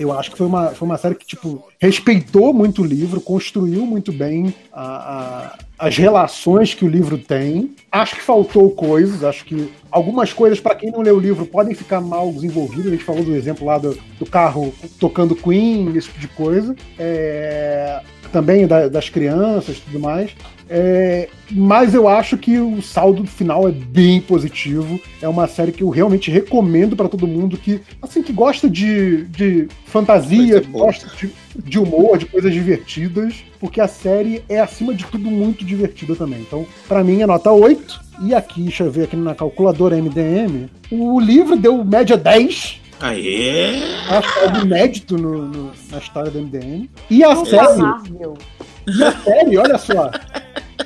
Eu 0.00 0.12
acho 0.18 0.30
que 0.30 0.38
foi 0.38 0.46
uma, 0.46 0.68
foi 0.68 0.88
uma 0.88 0.96
série 0.96 1.14
que, 1.14 1.26
tipo, 1.26 1.62
respeitou 1.78 2.54
muito 2.54 2.80
o 2.80 2.84
livro, 2.86 3.20
construiu 3.20 3.84
muito 3.84 4.10
bem 4.10 4.54
a- 4.72 4.82
a- 4.82 5.86
as 5.86 5.96
relações 5.98 6.72
que 6.72 6.86
o 6.86 6.88
livro 6.88 7.18
tem. 7.18 7.74
Acho 7.92 8.16
que 8.16 8.22
faltou 8.22 8.70
coisas, 8.70 9.22
acho 9.22 9.44
que 9.44 9.70
algumas 9.90 10.32
coisas, 10.32 10.58
para 10.58 10.74
quem 10.74 10.90
não 10.90 11.02
leu 11.02 11.16
o 11.18 11.20
livro, 11.20 11.44
podem 11.44 11.74
ficar 11.74 12.00
mal 12.00 12.32
desenvolvidas. 12.32 12.86
A 12.86 12.90
gente 12.90 13.04
falou 13.04 13.22
do 13.22 13.36
exemplo 13.36 13.66
lá 13.66 13.76
do, 13.76 13.94
do 14.18 14.24
carro 14.24 14.72
tocando 14.98 15.36
Queen, 15.36 15.94
esse 15.94 16.08
tipo 16.08 16.20
de 16.20 16.28
coisa. 16.28 16.74
É, 16.98 18.00
também 18.32 18.66
da- 18.66 18.88
das 18.88 19.08
crianças 19.08 19.76
e 19.76 19.80
tudo 19.80 20.00
mais. 20.00 20.30
É, 20.72 21.28
mas 21.50 21.94
eu 21.94 22.06
acho 22.06 22.38
que 22.38 22.56
o 22.60 22.80
saldo 22.80 23.26
final 23.26 23.68
é 23.68 23.72
bem 23.72 24.20
positivo. 24.20 25.00
É 25.20 25.26
uma 25.28 25.48
série 25.48 25.72
que 25.72 25.82
eu 25.82 25.88
realmente 25.88 26.30
recomendo 26.30 26.94
para 26.94 27.08
todo 27.08 27.26
mundo 27.26 27.56
que, 27.56 27.80
assim, 28.00 28.22
que 28.22 28.32
gosta 28.32 28.70
de, 28.70 29.24
de 29.24 29.66
fantasia, 29.86 30.62
gosta 30.70 31.08
de, 31.16 31.30
de 31.56 31.76
humor, 31.78 32.16
de 32.18 32.26
coisas 32.26 32.52
divertidas, 32.52 33.34
porque 33.58 33.80
a 33.80 33.88
série 33.88 34.42
é, 34.48 34.60
acima 34.60 34.94
de 34.94 35.04
tudo, 35.06 35.28
muito 35.28 35.64
divertida 35.64 36.14
também. 36.14 36.40
Então, 36.40 36.64
para 36.86 37.02
mim, 37.02 37.20
é 37.20 37.26
nota 37.26 37.50
8. 37.50 38.00
E 38.22 38.32
aqui, 38.32 38.62
deixa 38.62 38.84
eu 38.84 38.92
ver 38.92 39.04
aqui 39.04 39.16
na 39.16 39.34
calculadora 39.34 39.96
MDM, 39.96 40.68
o 40.90 41.18
livro 41.18 41.56
deu 41.56 41.84
média 41.84 42.16
10. 42.16 42.79
Aê! 43.00 43.82
Acho 44.08 44.32
que 44.32 44.38
é 44.38 44.44
algo 44.44 44.58
inédito 44.66 45.16
no- 45.18 45.46
no- 45.46 45.72
na 45.90 45.98
história 45.98 46.30
do 46.30 46.38
MDM. 46.38 46.90
E 47.08 47.24
a 47.24 47.34
Nossa, 47.34 47.50
série. 47.50 47.82
E 48.98 49.02
a 49.04 49.12
série, 49.12 49.58
olha 49.58 49.78
só. 49.78 50.10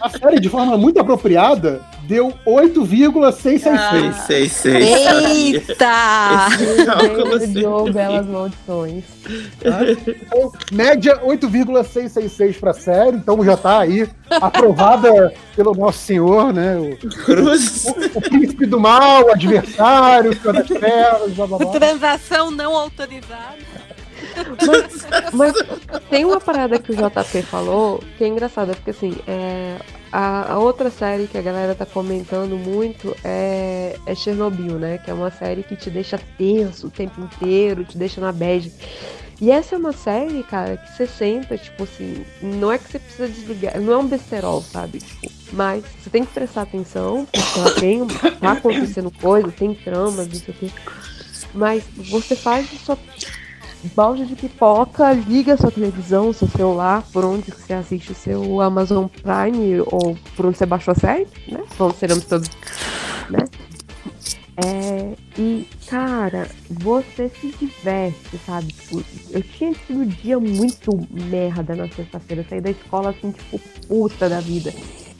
A 0.05 0.11
série, 0.11 0.39
de 0.39 0.51
forma 0.51 0.77
muito 0.77 1.01
apropriada, 1.01 1.81
deu 2.03 2.35
8,666. 2.45 4.17
666. 4.27 5.69
Eita! 5.71 6.49
Beijo, 7.39 7.53
Diogo, 7.55 7.91
belas 7.91 8.27
maldições. 8.27 9.05
Então, 10.07 10.53
média 10.71 11.19
8,666 11.23 12.59
pra 12.59 12.75
série, 12.75 13.17
então 13.17 13.43
já 13.43 13.57
tá 13.57 13.79
aí 13.79 14.07
aprovada 14.31 15.33
pelo 15.57 15.75
nosso 15.75 16.01
senhor, 16.01 16.53
né? 16.53 16.77
O, 16.77 16.91
o, 16.91 18.19
o 18.19 18.21
príncipe 18.21 18.67
do 18.67 18.79
mal, 18.79 19.25
o 19.25 19.33
adversário, 19.33 20.33
o 20.33 20.53
das 20.53 20.69
terras, 20.69 21.33
blá 21.33 21.47
blá 21.47 21.57
blá. 21.57 21.71
Transação 21.71 22.51
não 22.51 22.77
autorizada. 22.77 23.57
Mas 25.33 25.55
tem 26.11 26.25
uma 26.25 26.41
parada 26.41 26.79
que 26.79 26.93
o 26.93 26.97
JP 26.97 27.43
falou 27.43 28.03
que 28.17 28.25
é 28.25 28.29
engraçada, 28.29 28.75
porque 28.75 28.91
assim, 28.91 29.17
é, 29.27 29.77
a, 30.13 30.53
a 30.53 30.59
outra 30.59 30.91
série 30.91 31.27
que 31.27 31.37
a 31.37 31.43
galera 31.43 31.75
tá 31.75 31.85
comentando 31.85 32.57
muito 32.57 33.17
é, 33.25 33.97
é 34.07 34.15
Chernobyl, 34.15 34.79
né? 34.79 34.99
Que 34.99 35.11
é 35.11 35.15
uma 35.15 35.31
série 35.31 35.63
que 35.63 35.77
te 35.77 35.91
deixa 35.91 36.21
tenso 36.39 36.87
o 36.87 36.91
tempo 36.91 37.21
inteiro, 37.21 37.85
te 37.85 37.99
deixa 37.99 38.21
na 38.21 38.31
bad. 38.31 38.73
E 39.41 39.51
essa 39.51 39.75
é 39.75 39.79
uma 39.79 39.93
série, 39.93 40.43
cara, 40.45 40.77
que 40.77 40.97
você 40.97 41.07
senta, 41.07 41.59
tipo 41.59 41.83
assim, 41.83 42.25
não 42.41 42.71
é 42.71 42.79
que 42.79 42.89
você 42.89 42.99
precisa 43.01 43.29
desligar, 43.29 43.81
não 43.81 43.93
é 43.93 43.97
um 43.97 44.07
besterol, 44.07 44.63
sabe? 44.63 45.01
Tipo, 45.01 45.33
mas 45.53 45.85
você 45.99 46.11
tem 46.11 46.25
que 46.25 46.33
prestar 46.33 46.63
atenção, 46.63 47.27
porque 47.27 47.59
ela 47.59 47.75
tem, 47.75 48.07
tá 48.41 48.53
acontecendo 48.53 49.11
coisa, 49.11 49.51
tem 49.51 49.75
tramas, 49.75 50.29
não 50.29 50.35
sei 50.35 50.55
o 50.55 50.59
quê. 50.59 50.71
Mas 51.53 51.85
você 51.97 52.37
faz 52.37 52.69
sua 52.85 52.97
balde 53.95 54.27
de 54.27 54.35
pipoca, 54.37 55.13
liga 55.13 55.57
sua 55.57 55.71
televisão, 55.71 56.33
seu 56.33 56.49
celular, 56.49 57.03
por 57.13 57.25
onde 57.25 57.51
você 57.51 57.73
assiste 57.73 58.13
o 58.13 58.15
seu 58.15 58.61
Amazon 58.61 59.07
Prime 59.07 59.81
ou 59.81 60.17
por 60.37 60.47
onde 60.47 60.59
você 60.59 60.67
baixou 60.67 60.93
a 60.93 60.95
série, 60.95 61.27
né? 61.49 61.63
Vamos 61.77 61.97
seremos 61.97 62.25
todos, 62.25 62.49
né? 63.31 63.45
É, 64.57 65.17
e, 65.37 65.67
cara, 65.89 66.49
você 66.71 67.29
se 67.29 67.49
diverte, 67.59 68.39
sabe? 68.47 68.69
Tipo, 68.73 69.03
eu 69.31 69.43
tinha 69.43 69.73
tido 69.73 70.01
um 70.01 70.07
dia 70.07 70.39
muito 70.39 70.93
merda 71.11 71.75
na 71.75 71.89
sexta-feira. 71.89 72.43
Eu 72.43 72.49
saí 72.49 72.61
da 72.61 72.71
escola 72.71 73.11
assim, 73.11 73.33
tipo, 73.33 73.59
puta 73.89 74.29
da 74.29 74.41
vida. 74.41 74.73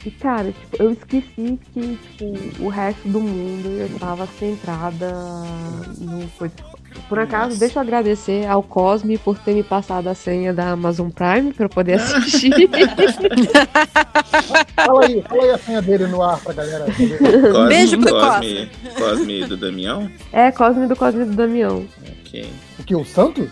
E, 0.05 0.11
cara, 0.11 0.53
tipo, 0.53 0.81
eu 0.81 0.91
esqueci 0.91 1.59
que, 1.73 1.97
tipo, 1.97 2.63
o 2.63 2.69
resto 2.69 3.07
do 3.09 3.19
mundo 3.19 3.67
eu 3.67 3.99
tava 3.99 4.25
centrada 4.39 5.11
no 5.99 6.27
coisa. 6.37 6.55
Por 7.07 7.19
acaso, 7.19 7.59
deixa 7.59 7.77
eu 7.77 7.83
agradecer 7.83 8.47
ao 8.47 8.63
Cosme 8.63 9.17
por 9.17 9.37
ter 9.37 9.53
me 9.53 9.63
passado 9.63 10.07
a 10.07 10.15
senha 10.15 10.53
da 10.53 10.69
Amazon 10.71 11.09
Prime 11.09 11.53
pra 11.53 11.65
eu 11.65 11.69
poder 11.69 11.93
assistir. 12.01 12.51
Fala 14.75 15.05
aí, 15.05 15.21
fala 15.21 15.43
aí 15.43 15.49
a 15.51 15.57
senha 15.57 15.81
dele 15.81 16.07
no 16.07 16.21
ar 16.21 16.39
pra 16.39 16.53
galera. 16.53 16.85
Cosme, 16.85 17.67
Beijo 17.67 17.99
pro 17.99 18.11
Cosme, 18.11 18.69
Cosme 18.97 19.45
do 19.45 19.57
Damião? 19.57 20.09
é, 20.33 20.51
Cosme 20.51 20.87
do 20.87 20.95
Cosme 20.95 21.25
do 21.25 21.33
Damião. 21.35 21.85
Ok. 22.25 22.45
O 22.79 22.83
que? 22.83 22.95
O 22.95 23.05
santo? 23.05 23.49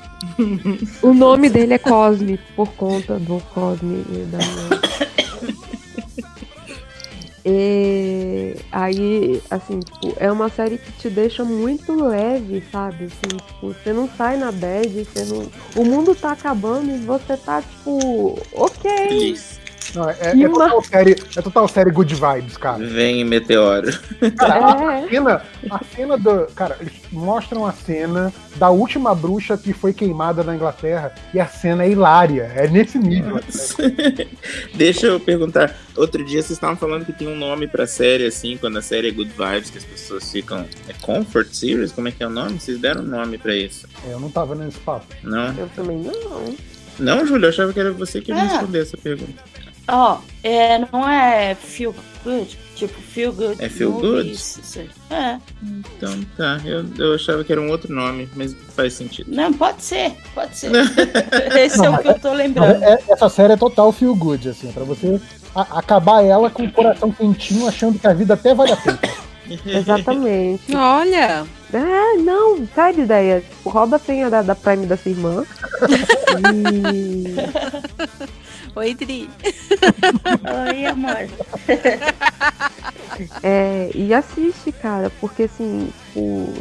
O 1.01 1.13
nome 1.13 1.49
dele 1.49 1.75
é 1.75 1.77
Cosme, 1.77 2.39
por 2.55 2.69
conta 2.73 3.17
do 3.19 3.39
Cosme 3.53 4.03
e 4.09 4.25
Damião. 4.25 4.83
E 7.45 8.55
aí, 8.71 9.41
assim, 9.51 9.79
tipo, 9.79 10.13
é 10.17 10.31
uma 10.31 10.47
série 10.49 10.77
que 10.77 10.91
te 10.93 11.09
deixa 11.09 11.43
muito 11.43 11.93
leve, 11.93 12.63
sabe? 12.71 13.05
Assim, 13.05 13.37
tipo, 13.37 13.67
você 13.67 13.91
não 13.91 14.07
sai 14.07 14.37
na 14.37 14.51
bad, 14.51 14.89
você 15.03 15.25
não. 15.25 15.45
O 15.75 15.85
mundo 15.85 16.15
tá 16.15 16.31
acabando 16.31 16.89
e 16.89 16.99
você 16.99 17.35
tá, 17.35 17.61
tipo, 17.61 18.39
ok. 18.53 18.91
Feliz. 19.09 19.52
Não, 19.95 20.09
é, 20.09 20.15
é 20.21 20.47
total 20.49 20.83
série, 20.83 21.11
é 21.35 21.41
total 21.41 21.67
série 21.67 21.91
good 21.91 22.13
vibes, 22.15 22.57
cara. 22.57 22.77
Vem 22.85 23.23
meteoro. 23.25 23.87
Cara, 24.37 24.55
É. 24.55 25.03
a 25.05 25.09
cena, 25.09 25.41
a 25.69 25.83
cena 25.95 26.17
do. 26.17 26.47
Cara, 26.55 26.77
eles 26.79 26.93
mostram 27.11 27.65
a 27.65 27.71
cena 27.71 28.33
da 28.55 28.69
última 28.69 29.13
bruxa 29.15 29.57
que 29.57 29.73
foi 29.73 29.93
queimada 29.93 30.43
na 30.43 30.55
Inglaterra 30.55 31.13
e 31.33 31.39
a 31.39 31.45
cena 31.47 31.83
é 31.83 31.89
hilária. 31.89 32.51
É 32.55 32.67
nesse 32.67 32.97
nível. 32.97 33.39
Deixa 34.73 35.07
eu 35.07 35.19
perguntar. 35.19 35.75
Outro 35.95 36.23
dia 36.23 36.41
vocês 36.41 36.51
estavam 36.51 36.75
falando 36.75 37.05
que 37.05 37.13
tem 37.13 37.27
um 37.27 37.35
nome 37.35 37.67
pra 37.67 37.85
série, 37.85 38.25
assim, 38.25 38.57
quando 38.57 38.77
a 38.77 38.81
série 38.81 39.09
é 39.09 39.11
Good 39.11 39.31
Vibes, 39.37 39.69
que 39.69 39.77
as 39.77 39.83
pessoas 39.85 40.31
ficam. 40.31 40.65
É 40.87 40.93
Comfort 41.01 41.47
Series? 41.53 41.91
Como 41.91 42.07
é 42.07 42.11
que 42.11 42.23
é 42.23 42.27
o 42.27 42.31
nome? 42.31 42.59
Vocês 42.59 42.79
deram 42.79 43.01
um 43.01 43.05
nome 43.07 43.37
pra 43.37 43.55
isso? 43.55 43.87
É, 44.07 44.13
eu 44.13 44.19
não 44.19 44.29
tava 44.29 44.55
nesse 44.55 44.77
papo. 44.79 45.05
Não? 45.23 45.53
Eu 45.55 45.69
também 45.75 45.97
não. 45.99 46.55
Não, 46.99 47.25
Júlio, 47.25 47.45
eu 47.45 47.49
achava 47.49 47.73
que 47.73 47.79
era 47.79 47.91
você 47.91 48.21
que 48.21 48.31
ia 48.31 48.37
Ah. 48.37 48.43
responder 48.43 48.79
essa 48.81 48.97
pergunta. 48.97 49.41
Ó, 49.87 50.17
é, 50.43 50.79
não 50.79 51.07
é 51.09 51.55
feel 51.55 51.93
good? 52.23 52.57
Tipo, 52.75 52.99
feel 53.01 53.31
good. 53.33 53.63
É 53.63 53.69
feel 53.69 53.91
good? 53.91 54.05
movies. 54.29 54.77
É. 55.11 55.37
Então 55.61 56.19
tá, 56.37 56.59
eu, 56.65 56.85
eu 56.97 57.13
achava 57.15 57.43
que 57.43 57.51
era 57.51 57.61
um 57.61 57.69
outro 57.69 57.93
nome, 57.93 58.27
mas 58.35 58.55
faz 58.75 58.93
sentido. 58.93 59.29
Não, 59.33 59.53
pode 59.53 59.83
ser, 59.83 60.13
pode 60.33 60.57
ser. 60.57 60.71
Esse 61.57 61.79
é 61.79 61.83
Não, 61.83 61.95
o 61.95 61.97
que 61.99 62.07
eu 62.07 62.19
tô 62.19 62.29
Não, 62.29 62.35
lembrando. 62.35 62.83
é- 62.83 62.99
essa 63.09 63.29
série 63.29 63.53
é 63.53 63.57
total 63.57 63.91
feel 63.91 64.15
good, 64.15 64.49
assim, 64.49 64.71
pra 64.71 64.83
você 64.83 65.19
a- 65.55 65.79
acabar 65.79 66.23
ela 66.23 66.49
com 66.49 66.63
o 66.63 66.71
coração 66.71 67.11
quentinho, 67.11 67.67
achando 67.67 67.99
que 67.99 68.07
a 68.07 68.13
vida 68.13 68.33
até 68.33 68.55
vale 68.55 68.71
a 68.71 68.77
pena. 68.77 68.99
Exatamente. 69.67 70.73
Olha! 70.75 71.45
É, 71.73 72.17
não, 72.17 72.65
sai 72.73 72.93
de 72.93 73.01
ideia. 73.01 73.43
Rouba 73.65 73.97
a 73.97 73.99
senha 73.99 74.29
da, 74.29 74.41
da 74.41 74.55
Prime 74.55 74.85
da 74.85 74.95
sua 74.97 75.11
irmã. 75.11 75.43
E. 76.53 77.35
Oi, 78.75 78.93
Dri. 78.95 79.29
Oi, 80.69 80.85
amor. 80.85 81.29
É, 83.43 83.91
e 83.93 84.11
assiste, 84.11 84.71
cara, 84.71 85.11
porque 85.21 85.43
assim, 85.43 85.93
o... 86.15 86.51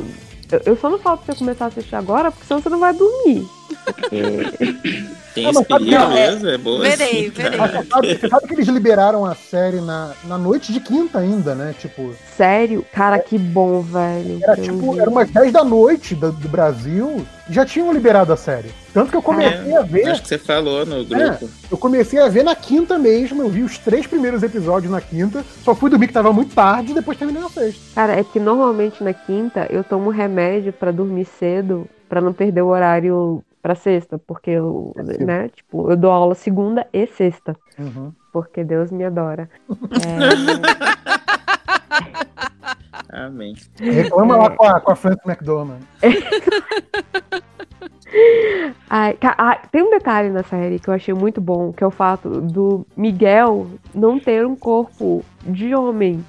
eu, 0.51 0.61
eu 0.67 0.77
só 0.77 0.91
não 0.91 0.99
falo 0.99 1.17
pra 1.17 1.33
você 1.33 1.39
começar 1.39 1.65
a 1.65 1.69
assistir 1.69 1.97
agora, 1.97 2.31
porque 2.31 2.47
senão 2.47 2.61
você 2.61 2.69
não 2.69 2.79
vai 2.79 2.93
dormir. 2.93 3.49
Porque... 3.85 5.13
Tem 5.35 5.47
Ah, 5.47 6.09
mesmo? 6.09 6.47
É 6.47 6.59
boa 6.59 6.81
Verei, 6.81 7.29
assim, 7.29 7.31
verei. 7.41 7.59
Você 7.59 7.85
sabe, 7.89 8.15
você 8.19 8.29
sabe 8.29 8.47
que 8.49 8.53
eles 8.55 8.69
liberaram 8.69 9.25
a 9.25 9.35
série 9.35 9.81
na, 9.81 10.13
na 10.25 10.37
noite 10.37 10.75
de 10.75 10.79
quinta 10.81 11.21
ainda, 11.21 11.55
né? 11.55 11.75
Tipo, 11.79 12.15
Sério? 12.37 12.85
Cara, 12.93 13.19
que 13.19 13.39
bom, 13.39 13.81
velho. 13.81 14.39
era 14.43 14.59
Eu 14.59 14.63
tipo, 14.63 15.01
era 15.01 15.09
umas 15.09 15.31
10 15.31 15.51
da 15.53 15.65
noite 15.65 16.15
do, 16.15 16.33
do 16.33 16.49
Brasil 16.51 17.25
já 17.49 17.65
tinham 17.65 17.93
liberado 17.93 18.31
a 18.33 18.37
série. 18.37 18.71
Tanto 18.93 19.11
que 19.11 19.17
eu 19.17 19.23
comecei 19.23 19.73
É, 19.73 19.77
a 19.79 19.83
ver. 19.83 20.07
Acho 20.09 20.21
que 20.23 20.29
você 20.29 20.39
falou 20.39 20.85
no 20.85 21.01
É, 21.01 21.05
grupo. 21.05 21.49
eu 21.71 21.79
comecei 21.79 22.19
a 22.21 22.29
ver 22.29 22.43
na 22.45 22.55
quinta 22.55 22.99
mesmo, 22.99 23.41
eu 23.43 23.49
vi 23.49 23.63
os 23.63 23.79
três 23.79 24.07
primeiros 24.07 24.43
episódios 24.43 24.93
na 24.93 25.01
quinta, 25.01 25.43
só 25.65 25.75
fui 25.75 25.89
dormir 25.89 26.09
que 26.09 26.13
tava 26.13 26.31
muito 26.33 26.55
tarde 26.55 26.93
e 26.93 26.95
depois 26.95 27.17
terminei 27.17 27.43
na 27.43 27.49
sexta. 27.49 27.81
Cara, 27.95 28.21
é 28.21 28.23
que 28.23 28.39
normalmente 28.39 29.03
na 29.03 29.15
quinta 29.15 29.67
eu 29.71 29.83
tomo 29.83 30.11
remédio 30.11 30.75
pra 30.75 30.91
dormir 30.91 31.27
cedo, 31.39 31.87
pra 32.13 32.21
não 32.21 32.35
perder 32.35 32.61
o 32.61 32.67
horário 32.67 33.43
pra 33.63 33.75
sexta, 33.75 34.19
porque 34.19 34.51
eu, 34.51 34.93
É 34.99 35.25
né, 35.25 35.49
tipo, 35.49 35.91
eu 35.91 35.97
dou 35.97 36.11
aula 36.11 36.35
segunda 36.35 36.87
e 36.93 37.07
sexta, 37.07 37.57
Uhum. 37.79 38.13
porque 38.31 38.63
Deus 38.63 38.91
me 38.91 39.03
adora. 39.03 39.49
Amém. 43.11 43.55
Reclama 43.81 44.37
lá 44.37 44.51
com 44.51 44.65
a, 44.67 44.79
com 44.79 44.93
a 44.93 44.95
Frances 44.95 45.25
McDormand. 45.25 45.79
Ai, 48.91 49.15
ca- 49.15 49.35
ah, 49.39 49.59
tem 49.71 49.83
um 49.83 49.89
detalhe 49.91 50.29
na 50.29 50.43
série 50.43 50.79
que 50.79 50.89
eu 50.89 50.93
achei 50.95 51.15
muito 51.15 51.41
bom, 51.41 51.73
que 51.73 51.83
é 51.83 51.87
o 51.87 51.91
fato 51.91 52.29
do 52.43 52.87
Miguel 52.95 53.67
não 53.95 54.19
ter 54.21 54.45
um 54.47 54.55
corpo 54.55 55.25
de 55.47 55.75
homem. 55.75 56.23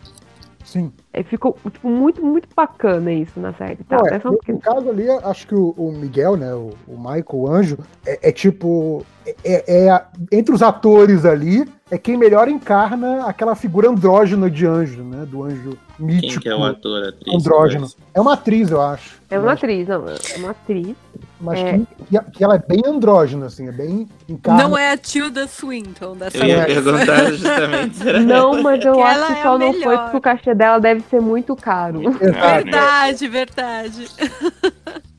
Sim. 0.73 0.91
É, 1.13 1.21
ficou 1.21 1.55
tipo, 1.71 1.87
muito, 1.87 2.25
muito 2.25 2.47
bacana 2.55 3.13
isso 3.13 3.39
na 3.39 3.53
série. 3.53 3.75
Tá, 3.83 3.97
Não, 3.97 4.07
é 4.07 4.15
é, 4.15 4.19
só 4.19 4.29
um 4.29 4.37
no, 4.47 4.59
caso 4.59 4.89
ali, 4.89 5.07
acho 5.07 5.45
que 5.45 5.53
o, 5.53 5.69
o 5.77 5.91
Miguel, 5.91 6.35
né, 6.35 6.51
o, 6.55 6.71
o 6.87 6.97
Michael, 6.97 7.25
o 7.31 7.47
anjo, 7.47 7.77
é, 8.03 8.29
é 8.29 8.31
tipo. 8.31 9.05
É, 9.45 9.83
é 9.85 9.89
a- 9.91 10.07
entre 10.31 10.53
os 10.53 10.63
atores 10.63 11.25
ali, 11.25 11.63
é 11.91 11.97
quem 11.99 12.17
melhor 12.17 12.47
encarna 12.47 13.27
aquela 13.27 13.53
figura 13.53 13.87
andrógena 13.87 14.49
de 14.49 14.65
anjo, 14.65 15.03
né? 15.03 15.27
Do 15.29 15.43
anjo 15.43 15.77
mítico. 15.99 16.41
Quem 16.41 16.41
que 16.41 16.49
é 16.49 16.55
o 16.55 16.63
ator, 16.63 17.09
atriz? 17.09 17.35
Andrógeno. 17.35 17.87
É 18.15 18.19
uma 18.19 18.33
atriz, 18.33 18.71
eu 18.71 18.81
acho. 18.81 19.21
É 19.29 19.37
uma 19.37 19.51
atriz, 19.53 19.87
não, 19.87 20.05
é 20.09 20.37
uma 20.37 20.49
atriz. 20.49 20.95
Mas 21.43 21.59
É. 21.59 21.79
que, 22.09 22.19
que- 22.31 22.43
ela 22.43 22.55
é 22.55 22.59
bem 22.59 22.81
andrógena, 22.85 23.47
assim, 23.47 23.67
é 23.67 23.71
bem. 23.71 24.07
Encarna. 24.29 24.63
Não 24.63 24.77
é 24.77 24.93
a 24.93 24.97
Tilda 24.97 25.45
Swinton 25.45 26.15
dessa 26.15 26.37
Eu 26.37 26.45
ia 26.45 26.63
vez. 26.65 26.73
perguntar 26.81 27.25
justamente. 27.33 28.03
Não, 28.25 28.63
mas 28.63 28.83
eu 28.85 28.93
Que 28.93 29.01
acho 29.01 29.25
que 29.27 29.33
é 29.33 29.41
só 29.43 29.57
não 29.57 29.73
foi 29.73 29.97
porque 29.97 30.17
o 30.17 30.21
cachê 30.21 30.55
dela 30.55 30.79
deve 30.79 31.01
ser 31.01 31.19
muito 31.21 31.55
caro. 31.55 32.09
Verdade, 32.11 33.27
verdade. 33.27 34.07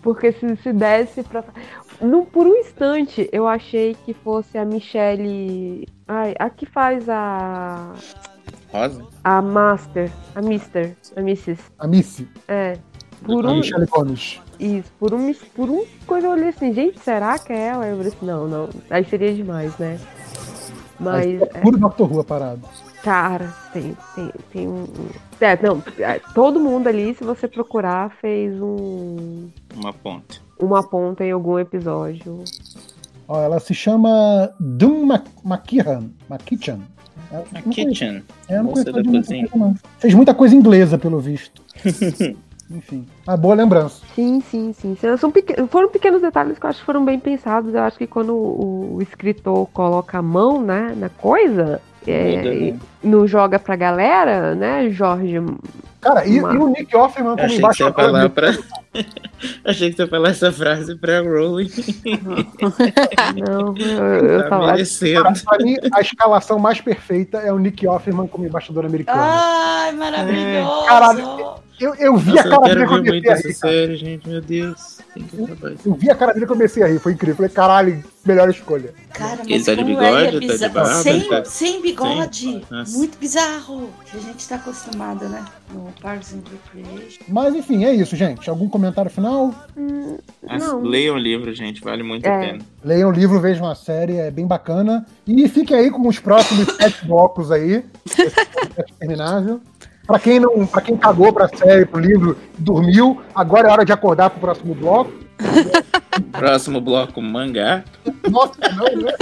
Porque 0.00 0.32
se, 0.32 0.56
se 0.62 0.72
desse 0.72 1.22
pra. 1.22 1.44
No, 2.00 2.24
por 2.24 2.46
um 2.46 2.54
instante, 2.56 3.28
eu 3.30 3.46
achei 3.46 3.94
que 4.06 4.14
fosse 4.14 4.56
a 4.56 4.64
Michelle. 4.64 5.86
Ai, 6.08 6.34
a 6.38 6.48
que 6.48 6.64
faz 6.64 7.06
a. 7.08 7.92
Rosa? 8.72 9.04
A 9.22 9.42
Master. 9.42 10.10
A 10.34 10.40
Mister. 10.40 10.96
A 11.14 11.20
Mrs. 11.20 11.60
A 11.78 11.86
Missy. 11.86 12.26
É. 12.48 12.78
Por 13.26 13.46
um. 13.46 13.56
Michelle 13.56 13.86
Gomes. 13.86 14.40
Isso, 14.58 14.90
por 14.98 15.12
um, 15.12 15.34
por 15.54 15.68
um 15.68 15.84
coisa 16.06 16.26
eu 16.28 16.30
olhei 16.32 16.48
assim, 16.48 16.72
gente, 16.72 16.98
será 17.00 17.38
que 17.38 17.52
é 17.52 17.66
ela? 17.68 17.84
Aí 17.84 17.90
eu 17.90 17.96
falei 17.96 18.12
assim, 18.12 18.26
não, 18.26 18.48
não. 18.48 18.68
Aí 18.88 19.04
seria 19.04 19.34
demais, 19.34 19.76
né? 19.78 19.98
Mas. 20.98 21.42
É 21.42 21.46
puro 21.60 21.76
Dr. 21.78 22.02
Who 22.02 22.20
a 22.20 22.24
parada. 22.24 22.60
Cara, 23.02 23.54
tem, 23.72 23.96
tem, 24.14 24.30
tem 24.52 24.68
um. 24.68 24.86
É, 25.40 25.56
não, 25.62 25.82
é, 25.98 26.18
todo 26.34 26.58
mundo 26.58 26.88
ali, 26.88 27.14
se 27.14 27.22
você 27.22 27.46
procurar, 27.46 28.10
fez 28.20 28.54
um, 28.60 29.48
Uma 29.74 29.92
ponta. 29.92 30.36
uma 30.58 30.82
ponta 30.82 31.22
em 31.24 31.30
algum 31.30 31.58
episódio. 31.58 32.42
Ó, 33.28 33.40
ela 33.42 33.60
se 33.60 33.74
chama 33.74 34.50
Dum 34.58 35.04
Ma- 35.04 35.22
McKehan. 35.44 36.10
McKitchen. 36.30 36.80
Ela- 37.30 37.44
A 37.50 37.54
não 37.54 37.62
conheço. 37.62 37.70
Kitchen. 37.90 38.22
É, 38.48 38.56
não 38.56 38.64
Moça 38.64 38.84
da 38.84 38.92
muita 39.02 39.18
cozinha. 39.18 39.48
coisa, 39.48 39.64
não. 39.66 39.74
Fez 39.98 40.14
muita 40.14 40.34
coisa 40.34 40.54
inglesa, 40.56 40.96
pelo 40.98 41.20
visto. 41.20 41.62
Enfim. 42.70 43.06
Uma 43.26 43.36
boa 43.36 43.54
lembrança. 43.54 44.02
Sim, 44.14 44.40
sim, 44.40 44.72
sim. 44.72 44.96
São 45.18 45.32
Foram 45.68 45.88
pequenos 45.88 46.20
detalhes 46.20 46.58
que 46.58 46.66
eu 46.66 46.70
acho 46.70 46.80
que 46.80 46.86
foram 46.86 47.04
bem 47.04 47.18
pensados. 47.18 47.72
Eu 47.74 47.82
acho 47.82 47.96
que 47.98 48.06
quando 48.06 48.34
o, 48.34 48.96
o 48.96 49.02
escritor 49.02 49.66
coloca 49.72 50.18
a 50.18 50.22
mão 50.22 50.60
né, 50.60 50.92
na 50.96 51.08
coisa, 51.08 51.80
é, 52.06 52.70
né? 52.72 52.78
não 53.04 53.26
joga 53.26 53.58
pra 53.58 53.76
galera, 53.76 54.54
né, 54.54 54.90
Jorge? 54.90 55.36
Cara, 56.00 56.26
e, 56.26 56.38
Uma- 56.40 56.54
e 56.54 56.58
o 56.58 56.68
Nick 56.68 56.96
Offerman 56.96 57.32
como 57.36 57.44
Achei 57.44 57.56
que 57.56 57.62
você 57.66 57.82
ia 57.82 57.88
embaixador. 57.88 58.04
falar 58.04 58.28
pra. 58.30 58.50
Achei 59.64 59.90
que 59.90 59.96
você 59.96 60.02
ia 60.02 60.08
falar 60.08 60.28
essa 60.30 60.52
frase 60.52 60.94
pra 60.96 61.20
Rowling. 61.20 61.68
Não, 63.46 63.74
eu, 63.76 64.24
eu 64.26 64.42
Tá 64.44 64.48
tava. 64.50 64.66
pra 65.44 65.58
mim, 65.64 65.76
a 65.92 66.00
escalação 66.00 66.58
mais 66.58 66.80
perfeita 66.80 67.38
é 67.38 67.52
o 67.52 67.58
Nick 67.58 67.86
Offerman 67.86 68.26
como 68.28 68.46
embaixador 68.46 68.86
americano. 68.86 69.20
Ai, 69.22 69.92
maravilhoso. 69.92 70.86
Caralho, 70.86 71.54
eu, 71.80 71.94
eu 71.96 72.16
vi 72.16 72.30
Nossa, 72.32 72.42
a 72.42 72.46
eu 72.52 72.60
cara 72.60 72.74
dele 72.74 72.84
eu 72.84 72.90
muito 72.90 73.06
comecei 73.06 73.30
a 73.30 73.32
essa 73.34 73.48
rir. 73.48 73.54
cara. 73.54 73.72
série, 73.72 73.96
gente. 73.96 74.28
Meu 74.28 74.40
Deus. 74.40 74.98
Isso. 75.16 75.78
Eu 75.84 75.94
vi 75.94 76.10
a 76.10 76.14
cara 76.14 76.32
dele 76.32 76.46
que 76.46 76.52
eu 76.52 76.56
comecei 76.56 76.82
a 76.82 76.86
rir, 76.86 76.98
foi 76.98 77.12
incrível. 77.12 77.36
Falei, 77.36 77.50
caralho, 77.50 78.04
melhor 78.24 78.48
escolha. 78.50 78.92
Cara, 79.12 79.38
mas 79.38 79.48
Ele 79.48 79.64
tá 79.64 79.74
de 79.74 79.84
bigode, 79.84 80.36
ele 80.36 80.44
é 80.44 80.48
tá 80.58 80.66
de 80.68 80.72
barba, 80.74 80.94
sem, 80.94 81.28
tá- 81.28 81.44
sem 81.44 81.82
bigode. 81.82 82.64
Sem? 82.84 82.96
Muito 82.98 83.18
bizarro. 83.18 83.90
Que 84.04 84.16
a 84.16 84.20
gente 84.20 84.48
tá 84.48 84.56
acostumado, 84.56 85.26
né? 85.28 85.44
No 85.72 85.90
Parks 86.02 86.34
and 86.34 86.42
Recreation. 86.74 87.24
Mas 87.28 87.54
enfim, 87.54 87.84
é 87.84 87.94
isso, 87.94 88.14
gente. 88.16 88.48
Algum 88.50 88.68
comentário 88.68 89.10
final? 89.10 89.54
Mas 90.46 90.62
Não. 90.62 90.82
Leiam 90.82 91.16
o 91.16 91.18
livro, 91.18 91.52
gente. 91.54 91.80
Vale 91.82 92.02
muito 92.02 92.26
a 92.26 92.30
É. 92.30 92.46
pena. 92.52 92.58
Leiam 92.84 93.08
o 93.08 93.12
livro, 93.12 93.40
vejam 93.40 93.66
a 93.68 93.74
série, 93.74 94.16
é 94.18 94.30
bem 94.30 94.46
bacana. 94.46 95.06
E 95.26 95.48
fiquem 95.48 95.76
aí 95.76 95.90
com 95.90 96.06
os 96.06 96.18
próximos 96.18 96.66
sete 96.76 97.04
blocos 97.06 97.50
aí. 97.50 97.82
Esse 98.06 98.30
podcast 98.34 98.94
terminável. 98.98 99.60
Pra 100.06 100.18
quem 100.18 100.38
não, 100.38 100.66
para 100.66 100.82
quem 100.82 100.96
cagou 100.96 101.32
pra 101.32 101.48
série, 101.48 101.84
pro 101.84 102.00
livro, 102.00 102.38
dormiu, 102.56 103.20
agora 103.34 103.68
é 103.68 103.72
hora 103.72 103.84
de 103.84 103.92
acordar 103.92 104.30
pro 104.30 104.40
próximo 104.40 104.74
bloco. 104.74 105.12
Próximo 106.32 106.80
bloco, 106.80 107.20
mangá. 107.20 107.84
Nossa, 108.30 108.54
não, 108.74 109.02
né? 109.02 109.12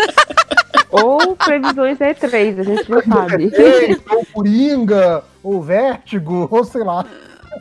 Ou 0.90 1.34
previsões 1.34 1.98
E3, 1.98 2.60
a 2.60 2.62
gente 2.62 2.88
não 2.88 3.02
sabe. 3.02 3.50
Ei, 3.52 4.00
ou 4.10 4.24
Coringa, 4.32 5.24
ou 5.42 5.60
Vértigo, 5.60 6.46
ou 6.50 6.64
sei 6.64 6.84
lá. 6.84 7.04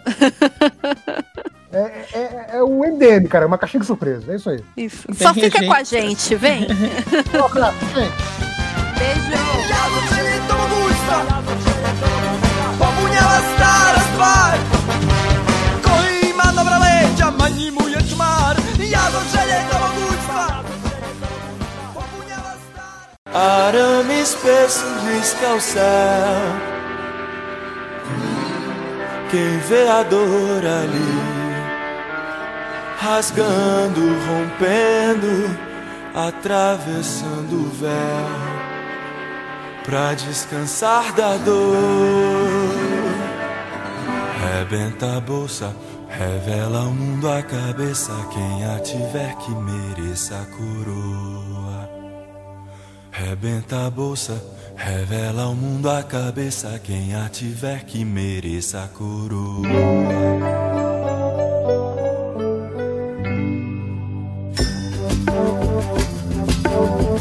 É, 1.75 2.05
é- 2.13 2.45
é 2.57 2.61
o 2.63 2.83
MDM, 2.85 3.27
cara, 3.27 3.45
é 3.45 3.47
uma 3.47 3.57
caixinha 3.57 3.81
de 3.81 3.87
surpresa, 3.87 4.31
é 4.31 4.35
isso 4.35 4.47
aí. 4.47 4.63
Isso. 4.77 5.07
Só 5.15 5.33
fica 5.33 5.57
gente. 5.57 5.65
com 5.67 5.73
a 5.73 5.81
gente, 5.81 6.35
vem. 6.35 6.67
Um. 7.33 7.49
Beijo. 8.99 9.33
Spar 14.23 14.57
Koji 15.83 16.33
ma 16.33 16.51
dobra 16.55 16.77
lecia, 16.77 17.31
manimuje 17.31 18.01
czmar 18.09 18.55
Jadą 18.79 19.19
samobójstwa 19.71 20.63
Arame 23.33 24.21
espesso 24.21 24.85
risca 25.07 25.53
o 25.53 25.59
céu 25.59 26.41
Quem 29.31 29.59
vê 29.69 29.87
a 29.99 30.03
dor 30.03 30.63
ali? 30.81 31.13
Rasgando, 33.01 34.03
rompendo 34.27 35.35
Atravessando 36.15 37.55
o 37.65 37.69
véu. 37.81 38.53
Pra 39.85 40.13
descansar 40.13 41.11
da 41.13 41.37
dor 41.37 43.02
Rebenta 44.43 45.17
a 45.17 45.21
bolsa, 45.21 45.73
revela 46.09 46.79
ao 46.79 46.91
mundo 46.91 47.29
a 47.29 47.41
cabeça. 47.41 48.11
Quem 48.33 48.65
a 48.65 48.79
tiver 48.79 49.35
que 49.37 49.51
mereça 49.51 50.35
a 50.35 50.45
coroa. 50.45 51.89
Rebenta 53.11 53.85
a 53.85 53.89
bolsa, 53.89 54.43
revela 54.75 55.43
ao 55.43 55.55
mundo 55.55 55.89
a 55.89 56.03
cabeça. 56.03 56.77
Quem 56.83 57.15
a 57.15 57.29
tiver 57.29 57.85
que 57.85 58.03
mereça 58.03 58.83
a 58.83 58.87
coroa. 58.87 59.63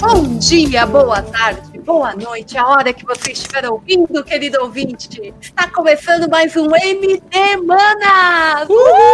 Bom 0.00 0.38
dia, 0.38 0.84
boa 0.86 1.22
tarde, 1.22 1.71
boa 1.84 2.14
noite, 2.14 2.56
a 2.56 2.66
hora 2.66 2.92
que 2.92 3.04
você 3.04 3.32
estiver 3.32 3.68
ouvindo, 3.68 4.22
querido 4.24 4.62
ouvinte. 4.62 5.34
Está 5.40 5.68
começando 5.68 6.28
mais 6.30 6.56
um 6.56 6.68
MD 6.74 7.56
Manas! 7.64 8.68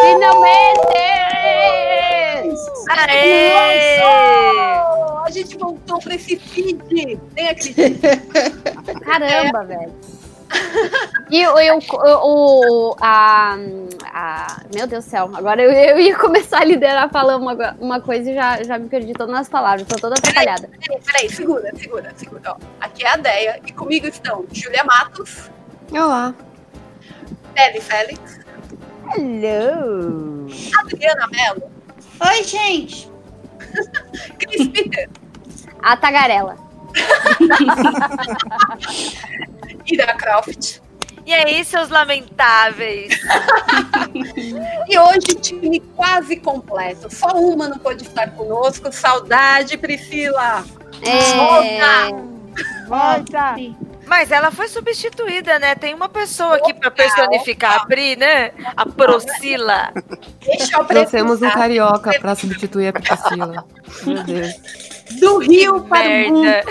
Finalmente! 0.05 0.99
Aê! 2.91 4.01
A 5.25 5.31
gente 5.31 5.57
voltou 5.57 5.99
para 5.99 6.15
esse 6.15 6.37
feed, 6.37 6.79
nem 7.35 7.49
acredito. 7.49 8.01
Caramba, 9.05 9.65
velho. 9.65 9.93
E 11.31 11.43
eu, 11.43 11.59
eu, 11.59 11.79
o, 12.23 12.97
a, 13.03 13.55
a. 14.15 14.61
Meu 14.75 14.87
Deus 14.87 15.05
do 15.05 15.11
céu, 15.11 15.31
agora 15.35 15.61
eu, 15.61 15.71
eu 15.71 15.99
ia 15.99 16.17
começar 16.17 16.63
a 16.63 16.65
liderar 16.65 17.11
falando 17.11 17.43
uma, 17.43 17.77
uma 17.79 18.01
coisa 18.01 18.31
e 18.31 18.35
já, 18.35 18.63
já 18.63 18.79
me 18.79 18.89
perdi 18.89 19.13
todas 19.13 19.35
nas 19.35 19.47
palavras, 19.47 19.87
tô 19.87 19.97
toda 19.97 20.15
atrapalhada. 20.15 20.71
Peraí, 20.81 21.01
peraí, 21.05 21.31
segura, 21.31 21.71
segura, 21.77 22.13
segura. 22.17 22.41
Ó, 22.47 22.57
aqui 22.81 23.05
é 23.05 23.11
a 23.11 23.17
Deia 23.17 23.61
e 23.67 23.73
comigo 23.73 24.07
estão 24.07 24.47
Júlia 24.51 24.85
Matos. 24.85 25.51
Olá. 25.93 26.35
Nelly 27.55 27.81
Félix. 27.83 28.41
Hello. 29.15 30.47
Adriana 30.81 31.27
Mello. 31.29 31.71
Oi, 32.27 32.45
gente. 32.45 33.11
Cris 34.39 34.69
Peter. 34.69 35.11
A 35.83 35.95
tagarela. 35.95 36.68
Ira 39.87 40.15
Croft. 40.15 40.81
E 41.27 41.33
aí, 41.35 41.63
seus 41.63 41.91
lamentáveis? 41.91 43.13
E 44.89 44.99
hoje, 44.99 45.35
time 45.41 45.81
quase 45.95 46.37
completo. 46.37 47.15
Só 47.15 47.29
uma 47.37 47.69
não 47.69 47.79
pôde 47.79 48.05
estar 48.05 48.31
conosco. 48.31 48.91
Saudade, 48.91 49.77
Priscila. 49.77 50.65
É. 51.03 52.09
Volta. 52.87 53.57
Mas 54.07 54.33
ela 54.33 54.51
foi 54.51 54.69
substituída, 54.69 55.59
né? 55.59 55.75
Tem 55.75 55.95
uma 55.95 56.09
pessoa 56.09 56.57
aqui 56.57 56.73
pra 56.73 56.91
personificar 56.91 57.83
a 57.83 57.85
Pri, 57.85 58.17
né? 58.17 58.53
A 58.75 58.87
Procila. 58.87 59.93
Deixa 60.41 60.79
eu 60.79 60.85
Trouxemos 60.87 61.43
um 61.43 61.51
carioca 61.51 62.19
pra 62.19 62.35
substituir 62.35 62.89
a 62.89 62.93
Priscila. 62.95 63.67
Meu 64.07 64.25
Deus. 64.25 64.55
Do 65.21 65.39
Rio 65.39 65.81
para 65.83 66.07
o 66.09 66.33
mundo. 66.33 66.43
Merda. 66.43 66.65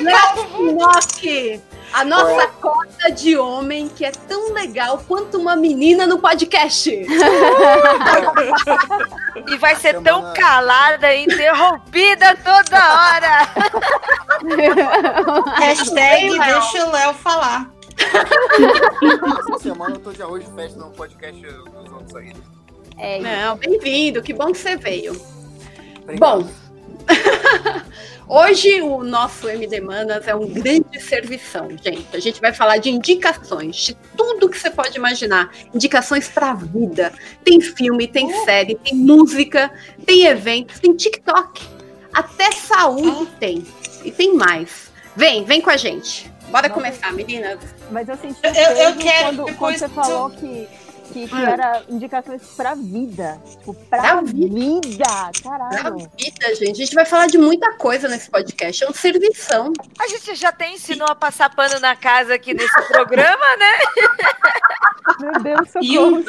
Léo 0.00 0.72
Nock, 0.72 1.60
a 1.92 2.04
nossa 2.04 2.46
cota 2.60 3.12
de 3.12 3.36
homem 3.36 3.88
que 3.88 4.04
é 4.04 4.10
tão 4.10 4.52
legal 4.52 5.02
quanto 5.06 5.38
uma 5.38 5.54
menina 5.56 6.06
no 6.06 6.18
podcast. 6.18 6.90
E 9.46 9.56
vai 9.56 9.74
ser 9.76 10.00
tão 10.02 10.32
calada 10.34 11.12
e 11.12 11.24
interrompida 11.24 12.36
toda 12.36 12.78
hora. 12.78 13.48
Hashtag 15.58 16.38
deixa 16.38 16.86
o 16.86 16.92
Léo 16.92 17.14
falar. 17.14 17.70
Essa 19.40 19.58
semana 19.58 19.96
eu 19.96 20.00
tô 20.00 20.12
de 20.12 20.22
arroz 20.22 20.44
de 20.44 20.54
festa 20.54 20.78
no 20.78 20.90
podcast 20.90 21.40
dos 21.40 21.92
outros 21.92 22.14
aí. 22.16 22.32
É, 22.98 23.18
Não, 23.20 23.56
bem-vindo, 23.56 24.22
que 24.22 24.32
bom 24.32 24.52
que 24.52 24.58
você 24.58 24.76
veio. 24.76 25.20
Bom, 26.18 26.46
hoje 28.28 28.80
o 28.82 29.02
nosso 29.02 29.48
MD 29.48 29.80
Manas 29.80 30.26
é 30.26 30.34
um 30.34 30.46
grande 30.48 31.00
servição, 31.00 31.68
gente. 31.82 32.06
A 32.14 32.18
gente 32.20 32.40
vai 32.40 32.52
falar 32.52 32.78
de 32.78 32.90
indicações, 32.90 33.76
de 33.76 33.94
tudo 34.16 34.48
que 34.48 34.58
você 34.58 34.70
pode 34.70 34.96
imaginar. 34.96 35.50
Indicações 35.74 36.28
pra 36.28 36.54
vida. 36.54 37.12
Tem 37.44 37.60
filme, 37.60 38.06
tem 38.06 38.32
série, 38.44 38.74
tem 38.76 38.94
música, 38.94 39.70
tem 40.06 40.26
eventos, 40.26 40.78
tem 40.80 40.94
TikTok. 40.94 41.62
Até 42.12 42.52
saúde 42.52 43.26
tem. 43.40 43.66
E 44.04 44.10
tem 44.10 44.34
mais. 44.34 44.90
Vem, 45.16 45.44
vem 45.44 45.60
com 45.60 45.70
a 45.70 45.76
gente. 45.76 46.30
Bora 46.48 46.68
começar, 46.68 47.12
meninas. 47.12 47.58
Mas 47.90 48.08
eu 48.08 48.16
senti 48.16 48.38
Eu- 48.44 48.52
eu 48.76 48.96
quero 48.96 49.36
quando, 49.36 49.54
quando 49.56 49.78
você 49.78 49.88
falou 49.88 50.28
que, 50.30 50.68
que, 51.12 51.28
que 51.28 51.34
Hum. 51.34 51.46
era 51.46 51.82
indicações 51.88 52.42
pra 52.56 52.74
vida. 52.74 53.40
Tipo, 53.48 53.74
pra, 53.74 54.00
Pra 54.00 54.20
vida. 54.22 55.06
Pra 55.42 55.58
Caralho. 55.70 55.96
vida, 56.18 56.54
gente. 56.56 56.70
A 56.82 56.84
gente 56.84 56.94
vai 56.94 57.04
falar 57.04 57.26
de 57.26 57.38
muita 57.38 57.72
coisa 57.74 58.08
nesse 58.08 58.30
podcast. 58.30 58.82
É 58.84 58.88
um 58.88 58.92
servição. 58.94 59.72
A 60.00 60.08
gente 60.08 60.34
já 60.34 60.48
até 60.48 60.70
ensinou 60.70 61.06
a 61.08 61.14
passar 61.14 61.54
pano 61.54 61.78
na 61.80 61.94
casa 61.94 62.34
aqui 62.34 62.54
nesse 62.54 62.88
programa, 62.88 63.56
né? 63.58 63.72
Meu 65.20 65.42
Deus, 65.42 65.68
E, 65.80 65.98
um- 65.98 66.20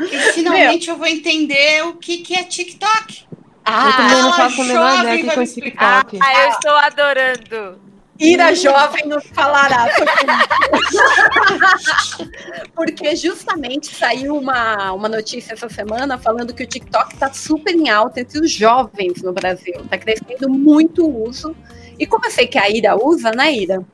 e 0.00 0.18
finalmente 0.32 0.88
eu 0.90 0.96
vou 0.96 1.06
entender 1.06 1.82
o 1.84 1.94
que, 1.94 2.18
que 2.18 2.34
é 2.34 2.44
TikTok. 2.44 3.26
Eu 3.66 3.92
também 3.96 4.12
não 4.22 4.28
ela 4.28 4.32
faço 4.32 4.62
a 4.62 4.64
menor 4.64 5.00
ideia 5.00 5.22
que 5.22 5.30
é 5.40 5.44
TikTok. 5.46 6.18
Ah, 6.22 6.44
eu 6.44 6.48
estou 6.50 6.70
adorando. 6.72 7.87
Ira 8.18 8.54
Jovem 8.54 9.06
nos 9.06 9.24
falará. 9.26 9.88
Porque 12.74 13.14
justamente 13.14 13.94
saiu 13.94 14.36
uma, 14.36 14.92
uma 14.92 15.08
notícia 15.08 15.52
essa 15.52 15.68
semana 15.68 16.18
falando 16.18 16.52
que 16.52 16.64
o 16.64 16.66
TikTok 16.66 17.14
está 17.14 17.32
super 17.32 17.74
em 17.74 17.88
alta 17.88 18.20
entre 18.20 18.40
os 18.40 18.50
jovens 18.50 19.22
no 19.22 19.32
Brasil. 19.32 19.80
Está 19.80 19.96
crescendo 19.96 20.48
muito 20.48 21.06
o 21.06 21.28
uso. 21.28 21.54
E 21.98 22.06
como 22.06 22.26
eu 22.26 22.30
sei 22.30 22.46
que 22.46 22.58
a 22.58 22.68
Ira 22.68 22.96
usa, 22.96 23.30
né, 23.30 23.52
Ira? 23.52 23.84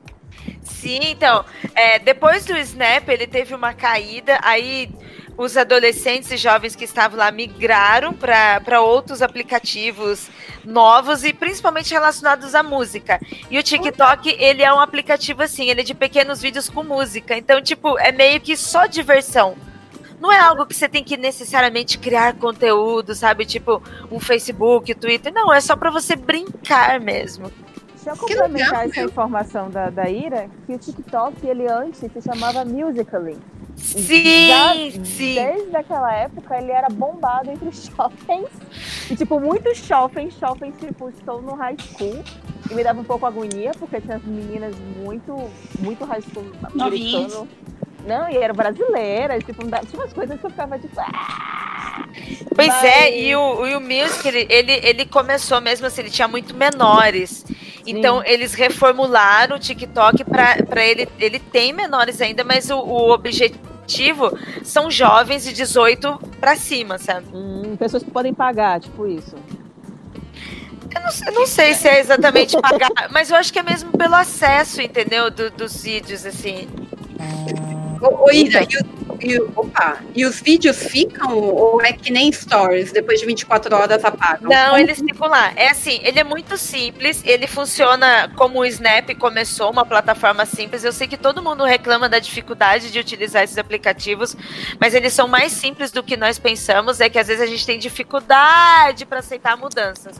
Sim, 0.63 0.99
então, 1.01 1.43
é, 1.73 1.97
depois 1.99 2.45
do 2.45 2.55
Snap, 2.57 3.07
ele 3.09 3.25
teve 3.25 3.55
uma 3.55 3.73
caída, 3.73 4.39
aí 4.43 4.89
os 5.37 5.57
adolescentes 5.57 6.31
e 6.31 6.37
jovens 6.37 6.75
que 6.75 6.85
estavam 6.85 7.17
lá 7.17 7.31
migraram 7.31 8.13
para 8.13 8.81
outros 8.81 9.21
aplicativos 9.21 10.29
novos 10.63 11.23
e 11.23 11.33
principalmente 11.33 11.93
relacionados 11.93 12.55
à 12.55 12.63
música. 12.63 13.19
E 13.49 13.59
o 13.59 13.63
TikTok, 13.63 14.35
ele 14.39 14.63
é 14.63 14.73
um 14.73 14.79
aplicativo 14.79 15.43
assim, 15.43 15.69
ele 15.69 15.81
é 15.81 15.83
de 15.83 15.93
pequenos 15.93 16.41
vídeos 16.41 16.69
com 16.69 16.83
música. 16.83 17.37
Então, 17.37 17.61
tipo, 17.61 17.97
é 17.99 18.11
meio 18.11 18.39
que 18.39 18.55
só 18.55 18.85
diversão. 18.85 19.55
Não 20.19 20.31
é 20.31 20.39
algo 20.39 20.65
que 20.65 20.73
você 20.73 20.87
tem 20.87 21.03
que 21.03 21.17
necessariamente 21.17 21.99
criar 21.99 22.33
conteúdo, 22.35 23.13
sabe? 23.13 23.45
Tipo, 23.45 23.83
um 24.09 24.19
Facebook, 24.19 24.95
Twitter. 24.95 25.31
Não, 25.33 25.53
é 25.53 25.59
só 25.59 25.75
para 25.75 25.91
você 25.91 26.15
brincar 26.15 26.99
mesmo. 26.99 27.51
Deixa 27.93 28.11
eu 28.11 28.17
complementar 28.17 28.87
essa 28.87 29.01
informação 29.01 29.69
da, 29.69 29.89
da 29.89 30.09
Ira, 30.09 30.49
que 30.65 30.73
o 30.73 30.77
TikTok, 30.77 31.45
ele 31.45 31.67
antes 31.67 31.99
se 31.99 32.21
chamava 32.21 32.63
Musical.ly. 32.63 33.37
Sim, 33.77 34.47
Já 34.47 34.73
sim. 35.03 35.35
Desde 35.35 35.75
aquela 35.75 36.13
época, 36.13 36.57
ele 36.57 36.71
era 36.71 36.87
bombado 36.89 37.51
entre 37.51 37.67
os 37.69 37.85
shoppings. 37.85 38.49
E, 39.09 39.15
tipo, 39.15 39.39
muitos 39.39 39.77
shoppings, 39.77 40.33
shoppings, 40.37 40.75
tipo, 40.79 41.09
estou 41.09 41.41
no 41.41 41.53
high 41.55 41.75
school. 41.79 42.23
E 42.69 42.73
me 42.73 42.83
dava 42.83 42.99
um 42.99 43.03
pouco 43.03 43.25
agonia, 43.25 43.71
porque 43.77 44.01
tinha 44.01 44.15
as 44.17 44.23
meninas 44.23 44.75
muito, 44.97 45.35
muito 45.79 46.03
high 46.05 46.21
school 46.21 46.45
Novinhas. 46.73 47.15
americano. 47.35 47.47
Não, 48.07 48.29
e 48.29 48.37
eram 48.37 48.53
brasileiras, 48.55 49.43
tipo, 49.43 49.63
tinha 49.63 49.81
umas 50.01 50.13
coisas 50.13 50.39
que 50.39 50.45
eu 50.45 50.49
ficava 50.49 50.77
tipo. 50.79 50.93
"Ah!" 50.99 52.05
Pois 52.55 52.67
Mas- 52.67 52.83
é, 52.83 53.19
e 53.19 53.35
o, 53.35 53.65
e 53.67 53.75
o 53.75 53.81
Music, 53.81 54.27
ele, 54.27 54.45
ele, 54.49 54.71
ele 54.83 55.05
começou 55.05 55.59
mesmo 55.61 55.87
assim, 55.87 56.01
ele 56.01 56.09
tinha 56.09 56.27
muito 56.27 56.55
menores. 56.55 57.43
Então, 57.85 58.23
eles 58.25 58.53
reformularam 58.53 59.55
o 59.55 59.59
TikTok 59.59 60.23
para 60.23 60.83
ele. 60.85 61.07
Ele 61.19 61.39
tem 61.39 61.71
menores 61.73 62.19
ainda, 62.21 62.43
mas 62.43 62.69
o, 62.69 62.77
o 62.77 63.11
objetivo 63.13 64.37
são 64.63 64.89
jovens 64.89 65.43
de 65.43 65.53
18 65.53 66.19
para 66.39 66.55
cima, 66.55 66.97
sabe? 66.97 67.27
Hum, 67.33 67.75
pessoas 67.77 68.03
que 68.03 68.09
podem 68.11 68.33
pagar, 68.33 68.79
tipo 68.79 69.07
isso. 69.07 69.35
Eu 70.95 71.01
não, 71.01 71.11
sei- 71.11 71.27
eu 71.27 71.33
não 71.33 71.45
sei 71.45 71.73
se 71.73 71.87
é 71.87 71.99
exatamente 71.99 72.59
pagar, 72.59 72.89
mas 73.11 73.29
eu 73.29 73.35
acho 73.35 73.51
que 73.51 73.59
é 73.59 73.63
mesmo 73.63 73.91
pelo 73.91 74.15
acesso, 74.15 74.81
entendeu? 74.81 75.29
Do- 75.29 75.51
dos 75.51 75.83
vídeos, 75.83 76.25
assim. 76.25 76.67
Ô, 78.01 78.25
ô, 78.25 78.31
Ira, 78.31 78.63
e, 78.63 78.77
o- 78.77 79.04
e 79.21 79.39
opa, 79.55 79.99
e 80.15 80.25
os 80.25 80.41
vídeos 80.41 80.77
ficam 80.77 81.37
ou 81.37 81.81
é 81.81 81.93
que 81.93 82.11
nem 82.11 82.31
stories, 82.31 82.91
depois 82.91 83.19
de 83.19 83.25
24 83.25 83.75
horas 83.75 84.03
apagam? 84.03 84.49
Não, 84.49 84.77
eles 84.77 84.99
ficam 84.99 85.27
lá. 85.27 85.51
É 85.55 85.69
assim, 85.69 85.99
ele 86.03 86.19
é 86.19 86.23
muito 86.23 86.57
simples, 86.57 87.21
ele 87.25 87.47
funciona 87.47 88.31
como 88.35 88.59
o 88.59 88.65
Snap 88.65 89.09
começou, 89.19 89.71
uma 89.71 89.85
plataforma 89.85 90.45
simples. 90.45 90.83
Eu 90.83 90.91
sei 90.91 91.07
que 91.07 91.17
todo 91.17 91.41
mundo 91.41 91.63
reclama 91.63 92.07
da 92.07 92.19
dificuldade 92.19 92.91
de 92.91 92.99
utilizar 92.99 93.43
esses 93.43 93.57
aplicativos, 93.57 94.35
mas 94.79 94.93
eles 94.93 95.13
são 95.13 95.27
mais 95.27 95.51
simples 95.51 95.91
do 95.91 96.03
que 96.03 96.17
nós 96.17 96.39
pensamos. 96.39 96.99
É 97.01 97.09
que 97.09 97.19
às 97.19 97.27
vezes 97.27 97.41
a 97.41 97.45
gente 97.45 97.65
tem 97.65 97.79
dificuldade 97.79 99.05
para 99.05 99.19
aceitar 99.19 99.57
mudanças. 99.57 100.19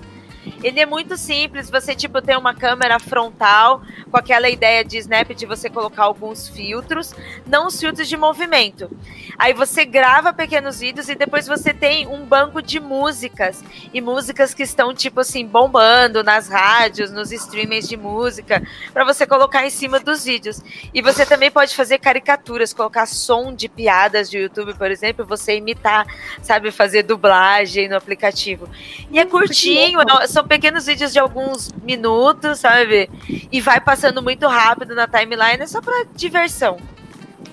Ele 0.64 0.80
é 0.80 0.86
muito 0.86 1.18
simples, 1.18 1.70
você 1.70 1.96
tipo 1.96 2.22
tem 2.22 2.38
uma 2.38 2.54
câmera 2.54 3.00
frontal 3.00 3.82
com 4.10 4.18
aquela 4.18 4.50
ideia 4.50 4.84
de 4.84 4.98
snap 4.98 5.32
de 5.32 5.46
você 5.46 5.70
colocar 5.70 6.04
alguns 6.04 6.48
filtros, 6.48 7.14
não 7.46 7.68
os 7.68 7.80
filtros 7.80 8.08
de 8.08 8.18
movimento. 8.18 8.90
Aí 9.38 9.54
você 9.54 9.86
grava 9.86 10.34
pequenos 10.34 10.80
vídeos 10.80 11.10
e 11.10 11.16
depois 11.16 11.48
você 11.48 11.74
tem 11.74 12.08
um 12.08 12.26
banco 12.26 12.62
de 12.62 12.80
músicas 12.80 13.64
e 13.94 14.00
músicas 14.02 14.54
que 14.54 14.64
estão 14.64 14.94
tipo 14.94 15.20
assim 15.20 15.46
bombando 15.46 16.24
nas 16.24 16.48
rádios, 16.48 17.12
nos 17.12 17.32
streamings 17.32 17.88
de 17.88 17.98
música, 17.98 18.62
para 18.94 19.04
você 19.04 19.26
colocar 19.26 19.66
em 19.66 19.70
cima 19.70 20.00
dos 20.00 20.24
vídeos. 20.24 20.62
E 20.94 21.02
você 21.02 21.26
também 21.26 21.52
pode 21.52 21.76
fazer 21.76 22.00
caricaturas, 22.00 22.74
colocar 22.74 23.06
som 23.06 23.54
de 23.54 23.68
piadas 23.68 24.30
de 24.30 24.38
YouTube, 24.38 24.74
por 24.76 24.90
exemplo, 24.90 25.26
você 25.26 25.58
imitar, 25.58 26.06
sabe, 26.42 26.72
fazer 26.72 27.04
dublagem 27.04 27.90
no 27.90 27.96
aplicativo. 27.98 28.70
E 29.12 29.20
é 29.20 29.26
curtinho, 29.26 30.00
é- 30.02 30.28
são 30.36 30.46
pequenos 30.46 30.86
vídeos 30.86 31.14
de 31.14 31.20
alguns 31.20 31.72
minutos, 31.82 32.60
sabe? 32.60 33.10
E 33.50 33.62
vai 33.62 33.80
passando 33.80 34.22
muito 34.22 34.46
rápido 34.48 34.94
na 34.94 35.08
timeline, 35.08 35.62
é 35.62 35.66
só 35.66 35.80
pra 35.80 36.04
diversão. 36.14 36.78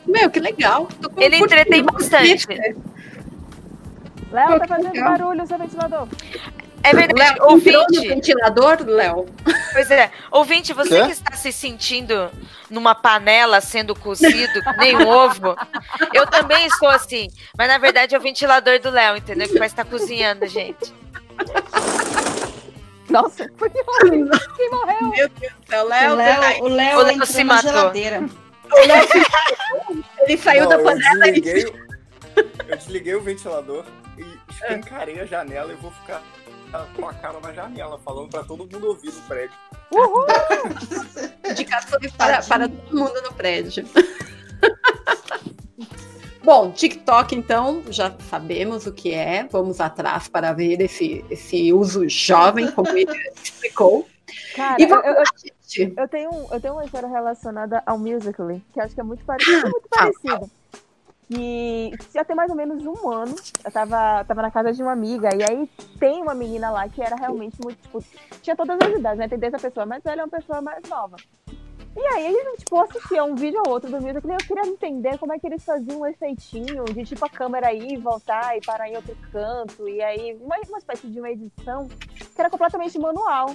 Meu, 0.04 0.28
que 0.28 0.40
legal. 0.40 0.88
Ele 1.16 1.36
entretém 1.36 1.84
bastante. 1.84 2.44
Léo, 4.32 4.58
tá 4.58 4.66
fazendo 4.66 4.92
legal. 4.92 5.10
barulho, 5.10 5.46
seu 5.46 5.58
ventilador. 5.58 6.08
É 6.82 6.92
verdade, 6.92 7.38
Léo, 7.38 7.50
ouvinte. 7.52 8.08
ventilador, 8.08 8.78
Léo? 8.84 9.26
Pois 9.72 9.88
é. 9.92 10.10
Ouvinte, 10.32 10.72
você 10.72 11.00
Quê? 11.00 11.06
que 11.06 11.12
está 11.12 11.36
se 11.36 11.52
sentindo 11.52 12.28
numa 12.68 12.96
panela 12.96 13.60
sendo 13.60 13.94
cozido, 13.94 14.60
nem 14.78 14.96
um 14.96 15.06
ovo, 15.06 15.54
eu 16.12 16.26
também 16.26 16.66
estou 16.66 16.88
assim. 16.88 17.30
Mas 17.56 17.68
na 17.68 17.78
verdade 17.78 18.16
é 18.16 18.18
o 18.18 18.20
ventilador 18.20 18.80
do 18.80 18.90
Léo, 18.90 19.18
entendeu? 19.18 19.46
Que 19.46 19.58
vai 19.58 19.68
estar 19.68 19.84
cozinhando, 19.84 20.44
gente. 20.48 20.92
Nossa, 23.12 23.50
foi 23.56 23.68
horrível. 23.68 24.30
Quem 24.56 24.70
morreu? 24.70 25.08
Meu 25.08 25.28
Deus 25.28 25.52
do 25.52 25.66
céu, 25.68 25.84
O 25.84 25.88
Léo. 25.88 26.14
Léo, 26.16 26.62
o 26.64 26.68
Léo, 26.68 26.98
O 26.98 27.02
Léo 27.02 27.26
se 27.26 27.44
matou. 27.44 27.70
geladeira. 27.70 28.20
O 28.20 28.86
Léo 28.86 29.08
se- 29.08 30.12
Ele 30.22 30.38
saiu 30.38 30.62
Não, 30.62 30.68
da 30.70 30.76
eu 30.76 30.84
panela 30.84 31.28
e. 31.28 31.40
desliguei, 31.40 31.82
eu 32.68 32.76
desliguei 32.76 33.14
o 33.14 33.20
ventilador 33.20 33.84
e 34.16 34.24
escancarei 34.52 35.20
a 35.20 35.26
janela 35.26 35.72
e 35.72 35.76
vou 35.76 35.90
ficar 35.92 36.22
com 36.96 37.06
a 37.06 37.12
cara 37.12 37.38
na 37.40 37.52
janela, 37.52 37.98
falando 38.02 38.30
pra 38.30 38.42
todo 38.44 38.60
mundo 38.60 38.86
ouvir 38.88 39.12
no 39.12 39.20
prédio. 39.22 39.54
Uhul! 39.90 40.24
Indicações 41.50 42.10
para, 42.12 42.42
para 42.42 42.66
todo 42.68 42.96
mundo 42.96 43.20
no 43.22 43.32
prédio. 43.34 43.84
Bom, 46.44 46.72
TikTok, 46.72 47.34
então, 47.34 47.82
já 47.88 48.12
sabemos 48.28 48.86
o 48.86 48.92
que 48.92 49.12
é. 49.14 49.44
Vamos 49.50 49.80
atrás 49.80 50.26
para 50.28 50.52
ver 50.52 50.80
esse, 50.80 51.24
esse 51.30 51.72
uso 51.72 52.08
jovem, 52.08 52.70
como 52.72 52.88
ele 52.88 53.06
explicou. 53.42 54.06
Cara, 54.56 54.82
E 54.82 54.86
vamos 54.86 55.04
eu, 55.04 55.12
eu- 55.14 55.24
gente. 55.36 55.94
eu 55.96 56.08
tenho, 56.08 56.30
um- 56.30 56.48
eu 56.52 56.60
tenho 56.60 56.74
uma 56.74 56.84
história 56.84 57.08
relacionada 57.08 57.82
ao 57.86 57.96
Musical.ly, 57.98 58.62
que 58.72 58.80
acho 58.80 58.94
que 58.94 59.00
é 59.00 59.04
muito 59.04 59.24
parecido. 59.24 59.68
muito 59.70 59.88
parecido. 59.90 60.50
E 61.30 61.92
já 62.12 62.24
tem 62.24 62.36
mais 62.36 62.50
ou 62.50 62.56
menos 62.56 62.84
um 62.84 63.10
ano, 63.10 63.34
eu 63.64 63.70
tava, 63.72 64.22
tava 64.24 64.42
na 64.42 64.50
casa 64.50 64.72
de 64.72 64.82
uma 64.82 64.92
amiga, 64.92 65.30
e 65.34 65.42
aí 65.42 65.70
tem 65.98 66.20
uma 66.20 66.34
menina 66.34 66.70
lá 66.70 66.86
que 66.88 67.00
era 67.00 67.16
realmente 67.16 67.56
muito, 67.62 67.80
tipo, 67.80 68.04
tinha 68.42 68.54
todas 68.54 68.76
as 68.80 68.98
idades, 68.98 69.18
né? 69.18 69.28
Tem 69.28 69.38
desde 69.38 69.56
a 69.56 69.60
pessoa 69.60 69.86
mais 69.86 70.02
velha 70.02 70.22
a 70.22 70.24
uma 70.26 70.30
pessoa 70.30 70.60
mais 70.60 70.82
nova. 70.90 71.16
E 71.94 72.06
aí 72.06 72.34
eles, 72.34 72.60
tipo, 72.60 72.80
assistiam 72.80 73.30
um 73.30 73.34
vídeo 73.34 73.62
ou 73.66 73.72
outro 73.72 73.90
do 73.90 74.00
Musical.ly, 74.00 74.32
e 74.32 74.34
eu 74.34 74.46
queria 74.46 74.66
entender 74.66 75.18
como 75.18 75.32
é 75.32 75.38
que 75.38 75.46
eles 75.46 75.62
faziam 75.62 76.00
um 76.00 76.06
efeitinho 76.06 76.84
de, 76.84 77.04
tipo, 77.04 77.24
a 77.24 77.28
câmera 77.28 77.72
ir, 77.72 77.98
voltar 77.98 78.56
e 78.56 78.60
parar 78.62 78.88
em 78.88 78.96
outro 78.96 79.14
canto, 79.30 79.86
e 79.88 80.00
aí 80.00 80.34
uma, 80.40 80.56
uma 80.68 80.78
espécie 80.78 81.06
de 81.06 81.18
uma 81.18 81.30
edição 81.30 81.88
que 82.34 82.40
era 82.40 82.48
completamente 82.48 82.98
manual. 82.98 83.52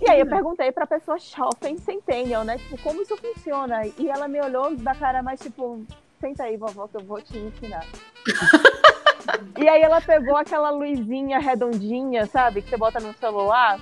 E 0.00 0.10
aí 0.10 0.20
eu 0.20 0.26
perguntei 0.26 0.72
pra 0.72 0.86
pessoa 0.86 1.16
jovem, 1.18 1.78
Centennial, 1.78 2.44
né? 2.44 2.58
Tipo, 2.58 2.78
como 2.82 3.00
isso 3.02 3.16
funciona? 3.16 3.86
E 3.98 4.10
ela 4.10 4.26
me 4.26 4.40
olhou 4.40 4.74
da 4.74 4.94
cara 4.94 5.22
mais 5.22 5.38
tipo, 5.40 5.84
senta 6.20 6.42
aí, 6.42 6.56
vovó, 6.56 6.88
que 6.88 6.96
eu 6.96 7.04
vou 7.04 7.22
te 7.22 7.38
ensinar. 7.38 7.86
e 9.58 9.68
aí 9.68 9.80
ela 9.80 10.00
pegou 10.00 10.36
aquela 10.36 10.70
luzinha 10.70 11.38
redondinha, 11.38 12.26
sabe? 12.26 12.62
Que 12.62 12.70
você 12.70 12.76
bota 12.76 12.98
no 12.98 13.14
celular. 13.14 13.78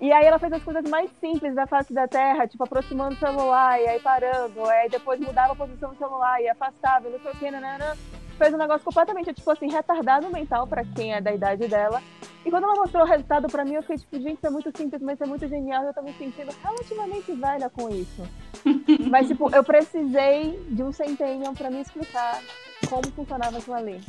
E 0.00 0.12
aí 0.12 0.26
ela 0.26 0.38
fez 0.38 0.52
as 0.52 0.62
coisas 0.62 0.88
mais 0.88 1.10
simples 1.20 1.54
da 1.54 1.66
face 1.66 1.92
da 1.92 2.06
Terra, 2.06 2.46
tipo, 2.46 2.62
aproximando 2.62 3.16
o 3.16 3.18
celular, 3.18 3.80
e 3.80 3.88
aí 3.88 4.00
parando, 4.00 4.64
aí 4.64 4.88
depois 4.88 5.18
mudava 5.18 5.52
a 5.52 5.56
posição 5.56 5.90
do 5.90 5.98
celular, 5.98 6.40
e 6.40 6.48
afastava, 6.48 7.08
e 7.08 7.12
não 7.12 7.20
sei 7.20 7.32
o 7.32 7.36
que, 7.36 7.50
nanana. 7.50 7.96
Fez 8.38 8.54
um 8.54 8.58
negócio 8.58 8.84
completamente, 8.84 9.34
tipo 9.34 9.50
assim, 9.50 9.68
retardado 9.68 10.30
mental 10.30 10.64
pra 10.68 10.84
quem 10.84 11.12
é 11.12 11.20
da 11.20 11.32
idade 11.32 11.66
dela. 11.66 12.00
E 12.46 12.50
quando 12.50 12.64
ela 12.64 12.76
mostrou 12.76 13.02
o 13.02 13.06
resultado 13.06 13.48
pra 13.48 13.64
mim, 13.64 13.74
eu 13.74 13.82
fiquei 13.82 13.98
tipo, 13.98 14.16
gente, 14.20 14.36
isso 14.36 14.46
é 14.46 14.50
muito 14.50 14.74
simples, 14.76 15.02
mas 15.02 15.20
é 15.20 15.26
muito 15.26 15.48
genial. 15.48 15.82
Eu 15.82 15.92
tô 15.92 16.02
me 16.02 16.12
sentindo 16.12 16.54
relativamente 16.62 17.32
velha 17.32 17.68
com 17.68 17.88
isso. 17.88 18.22
mas, 19.10 19.26
tipo, 19.26 19.54
eu 19.54 19.64
precisei 19.64 20.56
de 20.70 20.82
um 20.82 20.92
Centennial 20.92 21.52
pra 21.52 21.68
me 21.68 21.80
explicar 21.80 22.40
como 22.86 23.10
funcionava 23.12 23.58
aquilo 23.58 23.76
ali. 23.76 24.00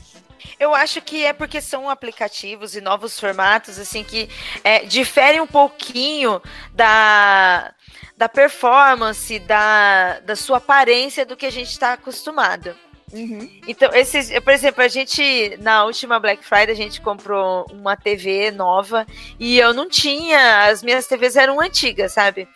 Eu 0.60 0.74
acho 0.76 1.02
que 1.02 1.26
é 1.26 1.34
porque 1.34 1.62
são 1.62 1.90
aplicativos 1.90 2.76
e 2.76 2.82
novos 2.82 3.20
formatos, 3.20 3.80
assim, 3.80 4.04
que 4.04 4.30
é, 4.64 4.86
diferem 4.86 5.42
um 5.42 5.48
pouquinho 5.48 6.42
da, 6.74 7.74
da 8.18 8.30
performance, 8.30 9.40
da, 9.40 10.20
da 10.20 10.36
sua 10.36 10.58
aparência 10.58 11.26
do 11.26 11.36
que 11.36 11.46
a 11.46 11.52
gente 11.52 11.72
está 11.72 11.94
acostumado. 11.94 12.76
Então, 13.68 13.90
esses, 13.94 14.30
por 14.40 14.54
exemplo, 14.54 14.84
a 14.84 14.88
gente, 14.88 15.58
na 15.62 15.84
última 15.86 16.20
Black 16.20 16.44
Friday, 16.44 16.72
a 16.72 16.76
gente 16.76 17.02
comprou 17.02 17.66
uma 17.72 17.96
TV 17.98 18.52
nova 18.52 19.06
e 19.40 19.58
eu 19.60 19.74
não 19.74 19.90
tinha, 19.90 20.66
as 20.68 20.84
minhas 20.84 21.08
TVs 21.08 21.36
eram 21.36 21.60
antigas, 21.60 22.12
sabe? 22.14 22.48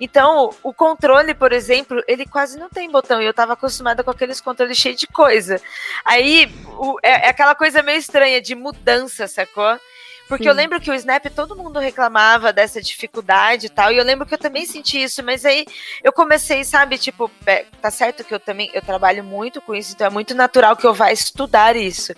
Então, 0.00 0.50
o 0.62 0.72
controle, 0.72 1.34
por 1.34 1.52
exemplo, 1.52 2.02
ele 2.08 2.26
quase 2.26 2.58
não 2.58 2.68
tem 2.68 2.90
botão 2.90 3.20
e 3.22 3.26
eu 3.26 3.34
tava 3.34 3.52
acostumada 3.52 4.02
com 4.02 4.10
aqueles 4.10 4.40
controles 4.40 4.76
cheios 4.78 4.98
de 4.98 5.06
coisa. 5.06 5.60
Aí, 6.04 6.50
o- 6.78 6.98
é, 7.02 7.26
é 7.26 7.28
aquela 7.28 7.54
coisa 7.54 7.82
meio 7.82 7.98
estranha 7.98 8.40
de 8.40 8.54
mudança, 8.54 9.26
sacou? 9.28 9.78
Porque 10.30 10.48
eu 10.48 10.52
Sim. 10.52 10.58
lembro 10.58 10.80
que 10.80 10.88
o 10.88 10.94
Snap 10.94 11.26
todo 11.34 11.56
mundo 11.56 11.80
reclamava 11.80 12.52
dessa 12.52 12.80
dificuldade 12.80 13.66
e 13.66 13.68
tal, 13.68 13.90
e 13.90 13.96
eu 13.98 14.04
lembro 14.04 14.24
que 14.24 14.32
eu 14.32 14.38
também 14.38 14.64
senti 14.64 15.02
isso, 15.02 15.24
mas 15.24 15.44
aí 15.44 15.66
eu 16.04 16.12
comecei, 16.12 16.62
sabe, 16.62 16.96
tipo, 16.98 17.28
é, 17.44 17.64
tá 17.82 17.90
certo 17.90 18.22
que 18.22 18.32
eu 18.32 18.38
também 18.38 18.70
eu 18.72 18.80
trabalho 18.80 19.24
muito 19.24 19.60
com 19.60 19.74
isso, 19.74 19.92
então 19.92 20.06
é 20.06 20.10
muito 20.10 20.32
natural 20.32 20.76
que 20.76 20.86
eu 20.86 20.94
vá 20.94 21.10
estudar 21.10 21.74
isso. 21.74 22.14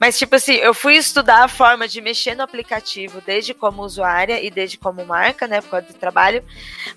Mas 0.00 0.18
tipo 0.18 0.34
assim, 0.36 0.54
eu 0.54 0.72
fui 0.72 0.94
estudar 0.96 1.44
a 1.44 1.48
forma 1.48 1.86
de 1.86 2.00
mexer 2.00 2.34
no 2.34 2.42
aplicativo 2.42 3.20
desde 3.26 3.52
como 3.52 3.82
usuária 3.82 4.42
e 4.42 4.50
desde 4.50 4.78
como 4.78 5.04
marca, 5.04 5.46
né, 5.46 5.60
por 5.60 5.68
causa 5.68 5.86
do 5.88 5.94
trabalho. 5.94 6.42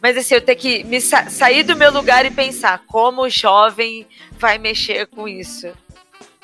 Mas 0.02 0.16
assim, 0.16 0.34
eu 0.36 0.42
ter 0.42 0.56
que 0.56 0.86
me 0.86 1.02
sa- 1.02 1.30
sair 1.30 1.64
do 1.64 1.76
meu 1.76 1.92
lugar 1.92 2.26
e 2.26 2.32
pensar 2.32 2.82
como 2.88 3.24
o 3.24 3.30
jovem 3.30 4.08
vai 4.32 4.58
mexer 4.58 5.08
com 5.08 5.28
isso. 5.28 5.68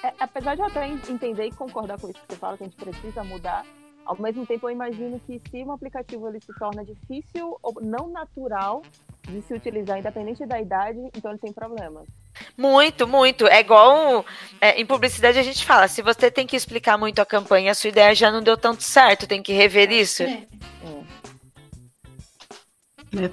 É, 0.03 0.11
apesar 0.19 0.55
de 0.55 0.61
eu 0.61 0.67
até 0.67 0.85
en- 0.87 0.99
entender 1.07 1.45
e 1.45 1.51
concordar 1.51 1.97
com 1.97 2.09
isso 2.09 2.19
que 2.19 2.33
você 2.33 2.39
fala, 2.39 2.57
que 2.57 2.63
a 2.63 2.67
gente 2.67 2.75
precisa 2.75 3.23
mudar, 3.23 3.65
ao 4.09 4.19
mesmo 4.19 4.43
tempo 4.43 4.67
eu 4.67 4.71
imagino 4.71 5.21
que 5.27 5.39
se 5.51 5.63
um 5.63 5.71
aplicativo 5.71 6.27
ele 6.27 6.39
se 6.41 6.51
torna 6.57 6.83
difícil 6.83 7.59
ou 7.61 7.79
não 7.79 8.07
natural 8.07 8.81
de 9.21 9.39
se 9.43 9.53
utilizar, 9.53 9.99
independente 9.99 10.43
da 10.47 10.59
idade, 10.59 10.97
então 11.15 11.29
ele 11.29 11.39
tem 11.39 11.53
problemas. 11.53 12.07
Muito, 12.57 13.07
muito. 13.07 13.45
É 13.45 13.59
igual 13.59 14.25
é, 14.59 14.81
em 14.81 14.85
publicidade 14.85 15.37
a 15.37 15.43
gente 15.43 15.63
fala, 15.63 15.87
se 15.87 16.01
você 16.01 16.31
tem 16.31 16.47
que 16.47 16.55
explicar 16.55 16.97
muito 16.97 17.19
a 17.19 17.25
campanha, 17.25 17.71
a 17.71 17.75
sua 17.75 17.89
ideia 17.89 18.15
já 18.15 18.31
não 18.31 18.41
deu 18.41 18.57
tanto 18.57 18.81
certo, 18.81 19.27
tem 19.27 19.43
que 19.43 19.53
rever 19.53 19.91
isso. 19.91 20.23
É 20.23 20.47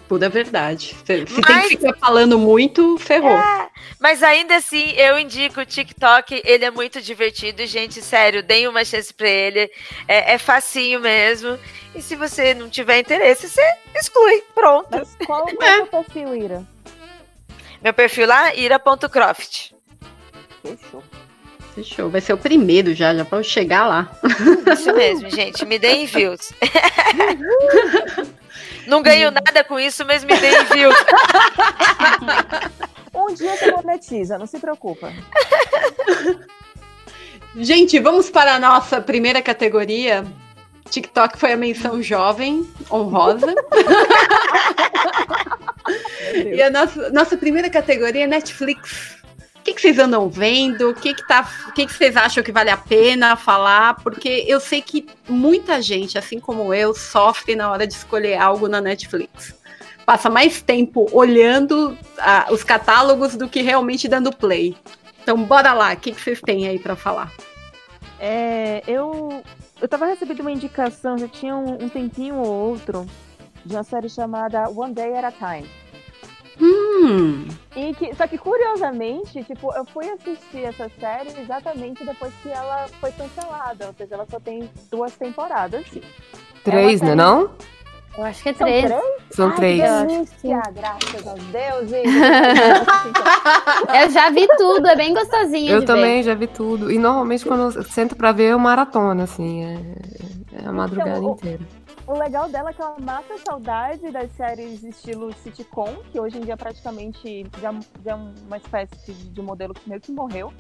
pura 0.09 0.29
verdade. 0.29 0.97
Se, 1.05 1.27
se 1.27 1.41
tem 1.43 1.61
que 1.63 1.69
ficar 1.69 1.95
falando 1.99 2.39
muito, 2.39 2.97
ferrou. 2.99 3.37
É, 3.37 3.69
mas 4.01 4.23
ainda 4.23 4.57
assim, 4.57 4.93
eu 4.93 5.19
indico 5.19 5.61
o 5.61 5.67
TikTok, 5.67 6.43
ele 6.45 6.65
é 6.65 6.71
muito 6.71 7.01
divertido, 7.01 7.67
gente, 7.67 8.01
sério, 8.01 8.43
deem 8.43 8.69
uma 8.69 8.85
chance 8.85 9.13
pra 9.13 9.29
ele, 9.29 9.71
é, 10.09 10.35
é 10.35 10.39
facinho 10.39 11.01
mesmo, 11.01 11.59
e 11.95 12.01
se 12.01 12.17
você 12.17 12.55
não 12.55 12.71
tiver 12.71 13.01
interesse, 13.01 13.49
você 13.49 13.63
exclui, 13.95 14.43
pronto. 14.55 14.89
Qual, 15.27 15.45
qual 15.45 15.69
é 15.69 15.83
o 15.83 15.87
seu 15.91 16.03
perfil, 16.05 16.35
Ira? 16.35 16.67
Meu 17.83 17.93
perfil 17.93 18.27
lá, 18.27 18.55
ira.croft. 18.55 19.73
Fechou. 20.63 21.03
Fechou. 21.75 22.09
Vai 22.09 22.23
ser 22.23 22.33
o 22.33 22.39
primeiro 22.39 22.95
já, 22.95 23.15
já 23.15 23.25
pra 23.25 23.39
eu 23.39 23.45
chegar 23.45 23.87
lá. 23.87 24.11
Isso 24.73 24.93
mesmo, 24.95 25.29
gente, 25.29 25.65
me 25.67 25.79
deem 25.79 26.07
views. 26.07 26.53
não 28.87 29.03
ganho 29.03 29.31
nada 29.31 29.65
com 29.65 29.79
isso, 29.79 30.05
mas 30.05 30.25
me 30.25 30.37
deem 30.37 30.65
views. 30.65 30.97
Um 33.17 33.33
dia 33.33 33.57
você 33.57 33.73
monetiza, 33.73 34.37
não 34.37 34.47
se 34.47 34.59
preocupa. 34.59 35.11
Gente, 37.57 37.99
vamos 37.99 38.29
para 38.29 38.57
a 38.57 38.61
nossa 38.61 39.01
primeira 39.01 39.41
categoria. 39.41 40.27
TikTok 40.91 41.39
foi 41.39 41.53
a 41.53 41.57
menção 41.57 42.03
jovem, 42.03 42.69
honrosa. 42.91 43.55
e 46.55 46.61
a 46.61 46.71
nossa, 46.71 47.09
nossa 47.11 47.39
primeira 47.39 47.71
categoria 47.71 48.25
é 48.25 48.27
Netflix. 48.27 49.17
Que, 49.67 49.75
que 49.75 49.81
vocês 49.81 49.99
andam 49.99 50.29
vendo? 50.29 50.91
O 50.91 50.95
que, 50.95 51.13
que, 51.13 51.27
tá, 51.27 51.43
que, 51.75 51.87
que 51.87 51.93
vocês 51.93 52.17
acham 52.17 52.41
que 52.41 52.53
vale 52.53 52.71
a 52.71 52.77
pena 52.77 53.35
falar? 53.35 53.95
Porque 53.97 54.45
eu 54.47 54.61
sei 54.61 54.81
que 54.81 55.05
muita 55.29 55.83
gente, 55.83 56.17
assim 56.17 56.39
como 56.39 56.73
eu, 56.73 56.95
sofre 56.95 57.57
na 57.57 57.69
hora 57.69 57.85
de 57.85 57.93
escolher 57.93 58.37
algo 58.37 58.69
na 58.69 58.81
Netflix. 58.81 59.57
Passa 60.05 60.31
mais 60.31 60.63
tempo 60.63 61.09
olhando 61.11 61.99
ah, 62.17 62.47
os 62.53 62.63
catálogos 62.63 63.35
do 63.35 63.49
que 63.49 63.61
realmente 63.61 64.07
dando 64.07 64.31
play. 64.31 64.77
Então, 65.21 65.37
bora 65.43 65.73
lá. 65.73 65.95
O 65.95 65.97
que, 65.97 66.13
que 66.13 66.21
vocês 66.21 66.41
têm 66.41 66.69
aí 66.69 66.79
para 66.79 66.95
falar? 66.95 67.33
É, 68.21 68.85
eu, 68.87 69.43
eu 69.83 69.89
tava 69.89 70.07
recebendo 70.07 70.43
uma 70.43 70.53
indicação, 70.53 71.19
já 71.19 71.27
tinha 71.27 71.57
um, 71.57 71.87
um 71.87 71.89
tempinho 71.89 72.37
ou 72.37 72.47
outro, 72.47 73.05
de 73.65 73.75
uma 73.75 73.83
série 73.83 74.09
chamada 74.09 74.71
One 74.71 74.95
Day 74.95 75.13
at 75.17 75.25
a 75.25 75.33
Time. 75.33 75.69
Hum. 76.61 77.47
E 77.77 77.95
que, 77.95 78.15
só 78.15 78.27
que 78.27 78.39
curiosamente, 78.39 79.45
tipo, 79.45 79.73
eu 79.75 79.85
fui 79.87 80.09
assistir 80.09 80.65
essa 80.65 80.91
série 80.99 81.29
exatamente 81.41 82.05
depois 82.05 82.33
que 82.43 82.49
ela 82.49 82.87
foi 83.01 83.13
cancelada. 83.13 83.87
Ou 83.89 83.95
seja, 83.95 84.15
ela 84.15 84.27
só 84.31 84.41
tem 84.41 84.71
duas 84.91 85.15
temporadas. 85.17 85.85
Três, 86.65 87.03
É 87.03 87.05
né 87.05 87.13
uma 87.15 87.17
não? 87.17 87.51
Eu 88.17 88.25
acho 88.25 88.43
que 88.43 88.49
é 88.49 88.55
São 88.55 88.67
três. 88.67 88.87
três? 88.87 89.03
São 89.31 89.49
Ai, 89.51 89.57
três. 89.57 89.83
Delícia, 89.83 90.63
graças 90.75 91.27
a 91.27 91.35
Deus. 91.35 91.93
E... 91.93 92.03
Eu 94.03 94.11
já 94.11 94.31
vi 94.31 94.47
tudo, 94.57 94.87
é 94.89 94.97
bem 94.97 95.13
gostosinho 95.13 95.71
Eu 95.73 95.81
de 95.81 95.87
também 95.87 96.17
ver. 96.17 96.23
já 96.23 96.35
vi 96.35 96.47
tudo. 96.47 96.91
E 96.91 96.97
normalmente 96.99 97.45
quando 97.45 97.75
eu 97.77 97.83
sento 97.85 98.17
pra 98.17 98.33
ver, 98.33 98.53
eu 98.53 98.59
maratona, 98.59 99.25
assim. 99.25 99.65
É, 99.65 100.63
é 100.65 100.67
a 100.67 100.73
madrugada 100.73 101.19
Então, 101.19 101.33
inteira. 101.33 101.61
O 101.63 101.76
legal 102.15 102.49
dela 102.49 102.71
é 102.71 102.73
que 102.73 102.81
ela 102.81 102.97
mata 103.01 103.35
a 103.35 103.39
saudade 103.39 104.11
das 104.13 104.31
séries 104.33 104.83
estilo 104.85 105.33
sitcom, 105.33 105.97
que 106.13 106.21
hoje 106.21 106.39
em 106.39 106.43
dia 106.43 106.57
praticamente 106.57 107.45
já, 107.61 107.73
já 108.05 108.13
é 108.13 108.15
uma 108.15 108.57
espécie 108.57 108.95
de, 109.07 109.31
de 109.31 109.43
modelo 109.43 109.75
que 109.75 109.89
meio 109.89 110.01
que 110.01 110.13
morreu. 110.13 110.53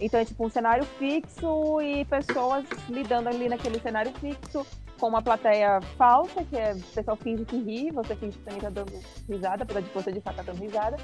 Então 0.00 0.18
é 0.18 0.24
tipo 0.24 0.44
um 0.44 0.48
cenário 0.48 0.84
fixo 0.98 1.80
e 1.80 2.04
pessoas 2.06 2.64
lidando 2.88 3.28
ali 3.28 3.48
naquele 3.48 3.78
cenário 3.78 4.12
fixo 4.18 4.66
com 4.98 5.08
uma 5.08 5.22
plateia 5.22 5.80
falsa, 5.96 6.44
que 6.44 6.56
é 6.56 6.74
o 6.74 6.80
pessoal 6.80 7.16
finge 7.16 7.44
que 7.44 7.56
ri, 7.56 7.90
você 7.90 8.14
finge 8.16 8.36
que 8.36 8.44
também 8.44 8.60
tá 8.60 8.68
dando 8.68 8.92
risada, 9.28 9.62
apesar 9.62 9.80
de 9.80 9.90
você 9.90 10.12
de 10.12 10.20
fato 10.20 10.36
tá 10.36 10.42
dando 10.42 10.60
risada, 10.60 10.96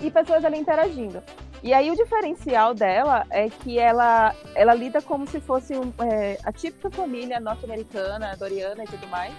e 0.00 0.10
pessoas 0.10 0.44
ali 0.44 0.58
interagindo. 0.58 1.22
E 1.62 1.72
aí 1.72 1.90
o 1.90 1.96
diferencial 1.96 2.74
dela 2.74 3.24
é 3.30 3.48
que 3.48 3.78
ela, 3.78 4.34
ela 4.54 4.74
lida 4.74 5.00
como 5.00 5.26
se 5.26 5.40
fosse 5.40 5.74
um, 5.74 5.92
é, 6.02 6.38
a 6.44 6.52
típica 6.52 6.90
família 6.90 7.40
norte-americana, 7.40 8.36
doriana 8.36 8.84
e 8.84 8.86
tudo 8.86 9.06
mais. 9.06 9.32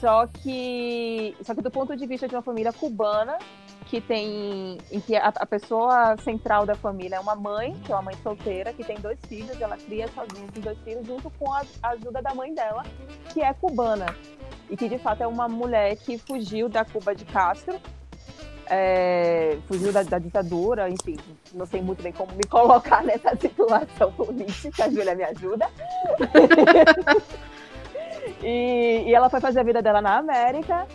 Só 0.00 0.26
que, 0.26 1.36
só 1.42 1.54
que 1.54 1.62
do 1.62 1.70
ponto 1.70 1.94
de 1.96 2.06
vista 2.06 2.26
de 2.26 2.34
uma 2.34 2.42
família 2.42 2.72
cubana, 2.72 3.38
que 3.86 4.00
tem. 4.00 4.78
em 4.90 5.00
que 5.00 5.14
a, 5.16 5.28
a 5.28 5.46
pessoa 5.46 6.16
central 6.18 6.66
da 6.66 6.74
família 6.74 7.16
é 7.16 7.20
uma 7.20 7.34
mãe, 7.34 7.74
que 7.84 7.92
é 7.92 7.94
uma 7.94 8.02
mãe 8.02 8.16
solteira, 8.22 8.72
que 8.72 8.82
tem 8.82 8.96
dois 8.98 9.18
filhos, 9.28 9.60
ela 9.60 9.76
cria 9.76 10.08
sozinha 10.08 10.46
esses 10.48 10.64
dois 10.64 10.78
filhos, 10.78 11.06
junto 11.06 11.30
com 11.30 11.52
a 11.52 11.62
ajuda 11.82 12.22
da 12.22 12.34
mãe 12.34 12.54
dela, 12.54 12.82
que 13.32 13.42
é 13.42 13.52
cubana. 13.52 14.06
E 14.68 14.76
que 14.76 14.88
de 14.88 14.98
fato 14.98 15.22
é 15.22 15.26
uma 15.26 15.48
mulher 15.48 15.96
que 15.96 16.18
fugiu 16.18 16.68
da 16.68 16.84
Cuba 16.84 17.14
de 17.14 17.24
Castro, 17.26 17.78
é, 18.68 19.58
fugiu 19.66 19.92
da, 19.92 20.02
da 20.02 20.18
ditadura, 20.18 20.88
enfim, 20.88 21.16
não 21.52 21.66
sei 21.66 21.80
muito 21.80 22.02
bem 22.02 22.12
como 22.12 22.32
me 22.32 22.44
colocar 22.44 23.02
nessa 23.06 23.34
situação 23.36 24.12
política, 24.12 24.84
a 24.84 24.90
Júlia 24.90 25.14
me 25.14 25.24
ajuda. 25.24 25.68
e, 28.42 29.04
e 29.06 29.14
ela 29.14 29.28
foi 29.28 29.40
fazer 29.40 29.60
a 29.60 29.64
vida 29.64 29.82
dela 29.82 30.00
na 30.00 30.18
América. 30.18 30.86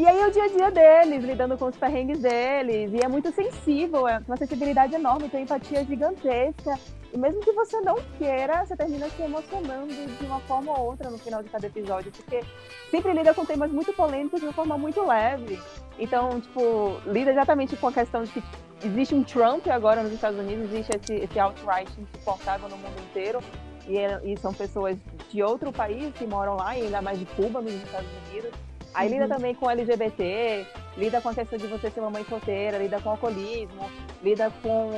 E 0.00 0.06
aí 0.06 0.18
é 0.18 0.26
o 0.26 0.30
dia 0.30 0.44
a 0.44 0.48
dia 0.48 0.70
deles, 0.70 1.22
lidando 1.22 1.58
com 1.58 1.66
os 1.66 1.76
perrengues 1.76 2.20
deles. 2.20 2.90
E 2.90 3.04
é 3.04 3.06
muito 3.06 3.30
sensível, 3.32 4.08
é 4.08 4.22
uma 4.26 4.36
sensibilidade 4.38 4.94
enorme, 4.94 5.28
tem 5.28 5.42
empatia 5.42 5.84
gigantesca. 5.84 6.78
E 7.12 7.18
mesmo 7.18 7.42
que 7.42 7.52
você 7.52 7.82
não 7.82 7.96
queira, 8.16 8.64
você 8.64 8.74
termina 8.74 9.10
se 9.10 9.20
emocionando 9.20 9.92
de 9.92 10.24
uma 10.24 10.40
forma 10.40 10.72
ou 10.72 10.86
outra 10.86 11.10
no 11.10 11.18
final 11.18 11.42
de 11.42 11.50
cada 11.50 11.66
episódio, 11.66 12.10
porque 12.12 12.42
sempre 12.90 13.12
lida 13.12 13.34
com 13.34 13.44
temas 13.44 13.70
muito 13.70 13.92
polêmicos 13.92 14.40
de 14.40 14.46
uma 14.46 14.54
forma 14.54 14.78
muito 14.78 15.04
leve. 15.04 15.60
Então, 15.98 16.40
tipo, 16.40 16.98
lida 17.04 17.30
exatamente 17.30 17.76
com 17.76 17.88
a 17.88 17.92
questão 17.92 18.24
de 18.24 18.30
que 18.30 18.42
existe 18.82 19.14
um 19.14 19.22
Trump 19.22 19.66
agora 19.68 20.02
nos 20.02 20.14
Estados 20.14 20.40
Unidos, 20.40 20.72
existe 20.72 20.96
esse, 20.96 21.24
esse 21.24 21.38
alt-right 21.38 21.92
insuportável 22.00 22.70
no 22.70 22.78
mundo 22.78 22.98
inteiro. 23.10 23.40
E, 23.86 24.32
e 24.32 24.38
são 24.38 24.54
pessoas 24.54 24.96
de 25.28 25.42
outro 25.42 25.70
país 25.70 26.14
que 26.14 26.26
moram 26.26 26.56
lá, 26.56 26.74
e 26.74 26.84
ainda 26.84 27.02
mais 27.02 27.18
de 27.18 27.26
Cuba, 27.26 27.60
nos 27.60 27.74
Estados 27.74 28.08
Unidos. 28.30 28.69
Aí 28.94 29.08
lida 29.08 29.24
Uhum. 29.24 29.30
também 29.30 29.54
com 29.54 29.70
LGBT, 29.70 30.66
lida 30.96 31.20
com 31.20 31.28
a 31.28 31.34
questão 31.34 31.58
de 31.58 31.66
você 31.66 31.90
ser 31.90 32.00
uma 32.00 32.10
mãe 32.10 32.24
solteira, 32.28 32.78
lida 32.78 33.00
com 33.00 33.10
alcoolismo, 33.10 33.90
lida 34.22 34.50
com 34.62 34.90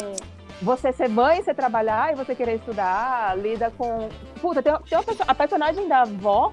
você 0.63 0.93
ser 0.93 1.09
mãe, 1.09 1.43
você 1.43 1.53
trabalhar 1.53 2.13
e 2.13 2.17
você 2.17 2.35
querer 2.35 2.55
estudar, 2.55 3.37
lida 3.37 3.71
com. 3.77 4.09
Puta, 4.41 4.63
tem, 4.63 4.73
tem 4.89 4.99
uma 4.99 5.05
a 5.27 5.35
personagem 5.35 5.89
da 5.89 6.03
avó, 6.03 6.53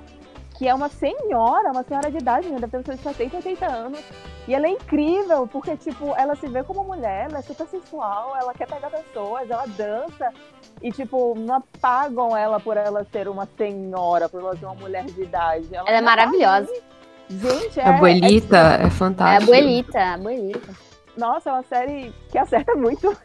que 0.57 0.67
é 0.67 0.73
uma 0.73 0.89
senhora, 0.89 1.71
uma 1.71 1.83
senhora 1.83 2.11
de 2.11 2.17
idade, 2.17 2.49
né? 2.49 2.59
Deve 2.59 2.83
ter 2.83 2.91
uns 2.93 2.99
70, 2.99 3.37
80 3.37 3.65
anos. 3.65 3.99
E 4.47 4.55
ela 4.55 4.65
é 4.65 4.71
incrível, 4.71 5.47
porque, 5.47 5.77
tipo, 5.77 6.15
ela 6.15 6.35
se 6.35 6.47
vê 6.47 6.63
como 6.63 6.83
mulher, 6.83 7.27
ela 7.29 7.37
é 7.37 7.41
super 7.43 7.67
sensual, 7.67 8.35
ela 8.35 8.51
quer 8.51 8.67
pegar 8.67 8.89
pessoas, 8.89 9.49
ela 9.49 9.65
dança. 9.67 10.33
E, 10.81 10.91
tipo, 10.91 11.35
não 11.37 11.55
apagam 11.55 12.35
ela 12.35 12.59
por 12.59 12.75
ela 12.75 13.05
ser 13.11 13.27
uma 13.27 13.47
senhora, 13.57 14.27
por 14.27 14.41
ela 14.41 14.57
ser 14.57 14.65
uma 14.65 14.73
mulher 14.75 15.05
de 15.05 15.21
idade. 15.21 15.67
Ela 15.71 15.87
é 15.87 15.95
ainda 15.97 16.09
tá 16.09 16.15
maravilhosa. 16.17 16.73
Gente, 17.29 17.79
é. 17.79 17.83
A 17.83 17.89
abuelita 17.95 18.57
é, 18.57 18.83
É 18.83 18.85
a 18.85 18.89
fantástica. 18.89 19.43
abuelita, 19.43 19.99
a 19.99 20.13
abuelita. 20.15 20.69
Nossa, 21.17 21.49
é 21.49 21.53
uma 21.53 21.63
série 21.63 22.13
que 22.31 22.37
acerta 22.37 22.75
muito. 22.75 23.15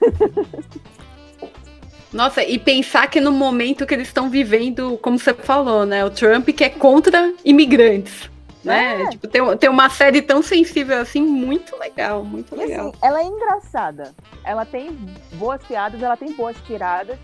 Nossa, 2.12 2.44
e 2.44 2.58
pensar 2.58 3.08
que 3.08 3.20
no 3.20 3.32
momento 3.32 3.86
que 3.86 3.94
eles 3.94 4.06
estão 4.08 4.30
vivendo, 4.30 4.96
como 5.02 5.18
você 5.18 5.34
falou, 5.34 5.84
né? 5.84 6.04
O 6.04 6.10
Trump 6.10 6.48
que 6.50 6.62
é 6.64 6.68
contra 6.70 7.32
imigrantes. 7.44 8.30
Né? 8.62 9.08
Tipo, 9.10 9.28
tem, 9.28 9.56
tem 9.58 9.68
uma 9.68 9.90
série 9.90 10.22
tão 10.22 10.40
sensível 10.42 10.98
assim, 10.98 11.20
muito 11.20 11.76
legal, 11.76 12.24
muito 12.24 12.54
E, 12.54 12.58
legal. 12.58 12.88
assim, 12.88 12.98
ela 13.02 13.20
é 13.20 13.24
engraçada. 13.24 14.14
Ela 14.42 14.64
tem 14.64 14.90
boas 15.34 15.62
piadas, 15.64 16.02
ela 16.02 16.16
tem 16.16 16.32
boas 16.32 16.56
tiradas. 16.66 17.18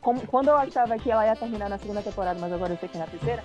Como- 0.00 0.20
quando 0.26 0.48
eu 0.48 0.56
achava 0.56 0.96
que 0.98 1.10
ela 1.10 1.26
ia 1.26 1.34
terminar 1.34 1.68
na 1.68 1.78
segunda 1.78 2.02
temporada, 2.02 2.38
mas 2.40 2.52
agora 2.52 2.72
eu 2.74 2.78
sei 2.78 2.88
que 2.88 2.96
é 2.96 3.00
na 3.00 3.06
terceira, 3.06 3.42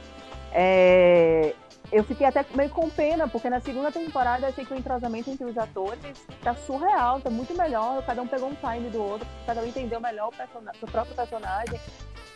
é, 0.53 1.53
eu 1.92 2.03
fiquei 2.03 2.26
até 2.26 2.45
meio 2.56 2.70
com 2.70 2.90
pena, 2.90 3.28
porque 3.28 3.50
na 3.50 3.60
segunda 3.60 3.92
temporada 3.92 4.45
eu 4.45 4.50
achei 4.50 4.64
que 4.66 4.74
o 4.74 4.78
entrosamento 4.78 5.30
entre 5.30 5.45
os 5.45 5.58
atores 5.58 6.00
tá 6.42 6.56
surreal, 6.56 7.20
tá 7.20 7.30
muito 7.30 7.53
melhor. 7.56 8.02
Cada 8.06 8.22
um 8.22 8.28
pegou 8.28 8.50
um 8.50 8.56
time 8.56 8.90
do 8.90 9.02
outro, 9.03 9.28
cada 9.45 9.61
um 9.61 9.66
entendeu 9.66 10.00
melhor 10.00 10.30
o, 10.30 10.86
o 10.86 10.92
próprio 10.92 11.16
personagem. 11.16 11.80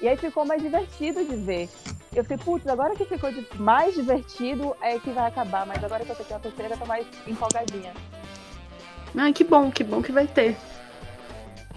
E 0.01 0.07
aí 0.09 0.17
ficou 0.17 0.45
mais 0.45 0.61
divertido 0.61 1.23
de 1.23 1.35
ver. 1.37 1.69
Eu 2.13 2.23
fiquei, 2.23 2.37
putz, 2.37 2.67
agora 2.67 2.95
que 2.95 3.05
ficou 3.05 3.31
de- 3.31 3.47
mais 3.57 3.95
divertido 3.95 4.75
é 4.81 4.99
que 4.99 5.09
vai 5.11 5.27
acabar, 5.27 5.65
mas 5.65 5.81
agora 5.83 6.03
que 6.03 6.11
eu 6.11 6.17
é 6.29 6.33
a 6.33 6.39
terceira, 6.39 6.73
eu 6.73 6.77
tô 6.79 6.85
mais 6.85 7.07
empolgadinha. 7.25 7.93
Ah, 9.17 9.31
que 9.31 9.45
bom, 9.45 9.71
que 9.71 9.83
bom 9.83 10.01
que 10.01 10.11
vai 10.11 10.27
ter. 10.27 10.57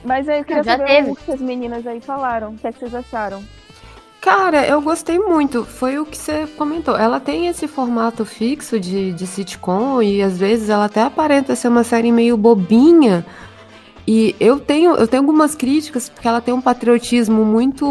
Mas 0.05 0.27
eu 0.29 0.45
queria 0.45 0.63
Já 0.65 0.77
saber 0.77 0.87
teve. 0.87 1.11
o 1.11 1.17
que 1.17 1.31
as 1.31 1.41
meninas 1.41 1.87
aí 1.87 2.01
falaram. 2.01 2.51
O 2.51 2.59
que, 2.59 2.67
é 2.67 2.73
que 2.73 2.79
vocês 2.81 2.95
acharam? 2.95 3.43
Cara, 4.21 4.67
eu 4.67 4.81
gostei 4.83 5.19
muito. 5.19 5.65
Foi 5.65 5.99
o 5.99 6.05
que 6.05 6.17
você 6.17 6.47
comentou. 6.57 6.97
Ela 6.97 7.21
tem 7.21 7.47
esse 7.47 7.69
formato 7.69 8.25
fixo 8.25 8.79
de, 8.81 9.13
de 9.13 9.27
sitcom 9.27 10.03
e 10.03 10.21
às 10.23 10.37
vezes 10.37 10.69
ela 10.69 10.87
até 10.87 11.03
aparenta 11.03 11.55
ser 11.55 11.69
uma 11.69 11.85
série 11.85 12.11
meio 12.11 12.37
bobinha. 12.37 13.25
E 14.07 14.35
eu 14.41 14.59
tenho, 14.59 14.95
eu 14.97 15.07
tenho 15.07 15.23
algumas 15.23 15.55
críticas 15.55 16.09
porque 16.09 16.27
ela 16.27 16.41
tem 16.41 16.53
um 16.55 16.63
patriotismo 16.63 17.45
muito, 17.45 17.87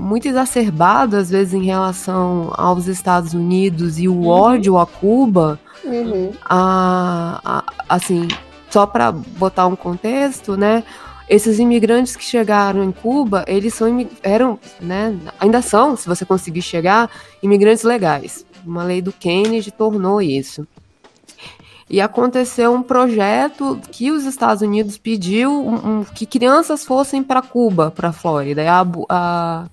muito 0.00 0.26
exacerbado 0.26 1.16
às 1.16 1.30
vezes 1.30 1.52
em 1.54 1.64
relação 1.64 2.50
aos 2.56 2.86
Estados 2.88 3.34
Unidos 3.34 3.98
e 3.98 4.08
o 4.08 4.26
ódio 4.26 4.78
a 4.78 4.86
Cuba. 4.86 5.60
a, 6.48 7.40
a- 7.44 7.64
assim, 7.88 8.26
só 8.70 8.86
para 8.86 9.12
botar 9.12 9.66
um 9.66 9.76
contexto, 9.76 10.56
né? 10.56 10.82
Esses 11.30 11.60
imigrantes 11.60 12.16
que 12.16 12.24
chegaram 12.24 12.82
em 12.82 12.90
Cuba, 12.90 13.44
eles 13.46 13.72
são 13.72 13.86
eram, 14.20 14.58
né? 14.80 15.16
Ainda 15.38 15.62
são, 15.62 15.96
se 15.96 16.08
você 16.08 16.24
conseguir 16.24 16.60
chegar, 16.60 17.08
imigrantes 17.40 17.84
legais. 17.84 18.44
Uma 18.66 18.82
lei 18.82 19.00
do 19.00 19.12
Kennedy 19.12 19.70
tornou 19.70 20.20
isso. 20.20 20.66
E 21.88 22.00
aconteceu 22.00 22.72
um 22.74 22.82
projeto 22.82 23.80
que 23.92 24.10
os 24.10 24.24
Estados 24.24 24.60
Unidos 24.60 24.98
pediu 24.98 25.52
um- 25.52 26.00
um- 26.00 26.04
que 26.04 26.26
crianças 26.26 26.84
fossem 26.84 27.22
para 27.22 27.40
Cuba, 27.40 27.92
para 27.92 28.10
Flórida. 28.12 28.62
E 28.64 28.66
a, 28.66 28.84
a, 29.08 29.66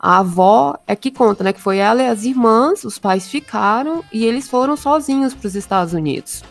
a 0.00 0.18
avó 0.18 0.76
é 0.84 0.96
que 0.96 1.12
conta, 1.12 1.44
né? 1.44 1.52
Que 1.52 1.60
foi 1.60 1.78
ela 1.78 2.02
e 2.02 2.08
as 2.08 2.24
irmãs, 2.24 2.82
os 2.82 2.98
pais 2.98 3.28
ficaram 3.28 4.02
e 4.12 4.24
eles 4.24 4.48
foram 4.48 4.76
sozinhos 4.76 5.32
para 5.32 5.46
os 5.46 5.54
Estados 5.54 5.94
Unidos. 5.94 6.42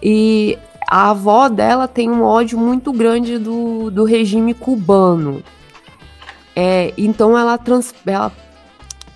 E 0.00 0.56
a 0.90 1.10
avó 1.10 1.48
dela 1.48 1.86
tem 1.86 2.10
um 2.10 2.24
ódio 2.24 2.58
muito 2.58 2.92
grande 2.92 3.38
do, 3.38 3.92
do 3.92 4.02
regime 4.02 4.52
cubano. 4.52 5.40
É, 6.56 6.92
então 6.98 7.38
ela, 7.38 7.56
trans, 7.56 7.94
ela 8.04 8.32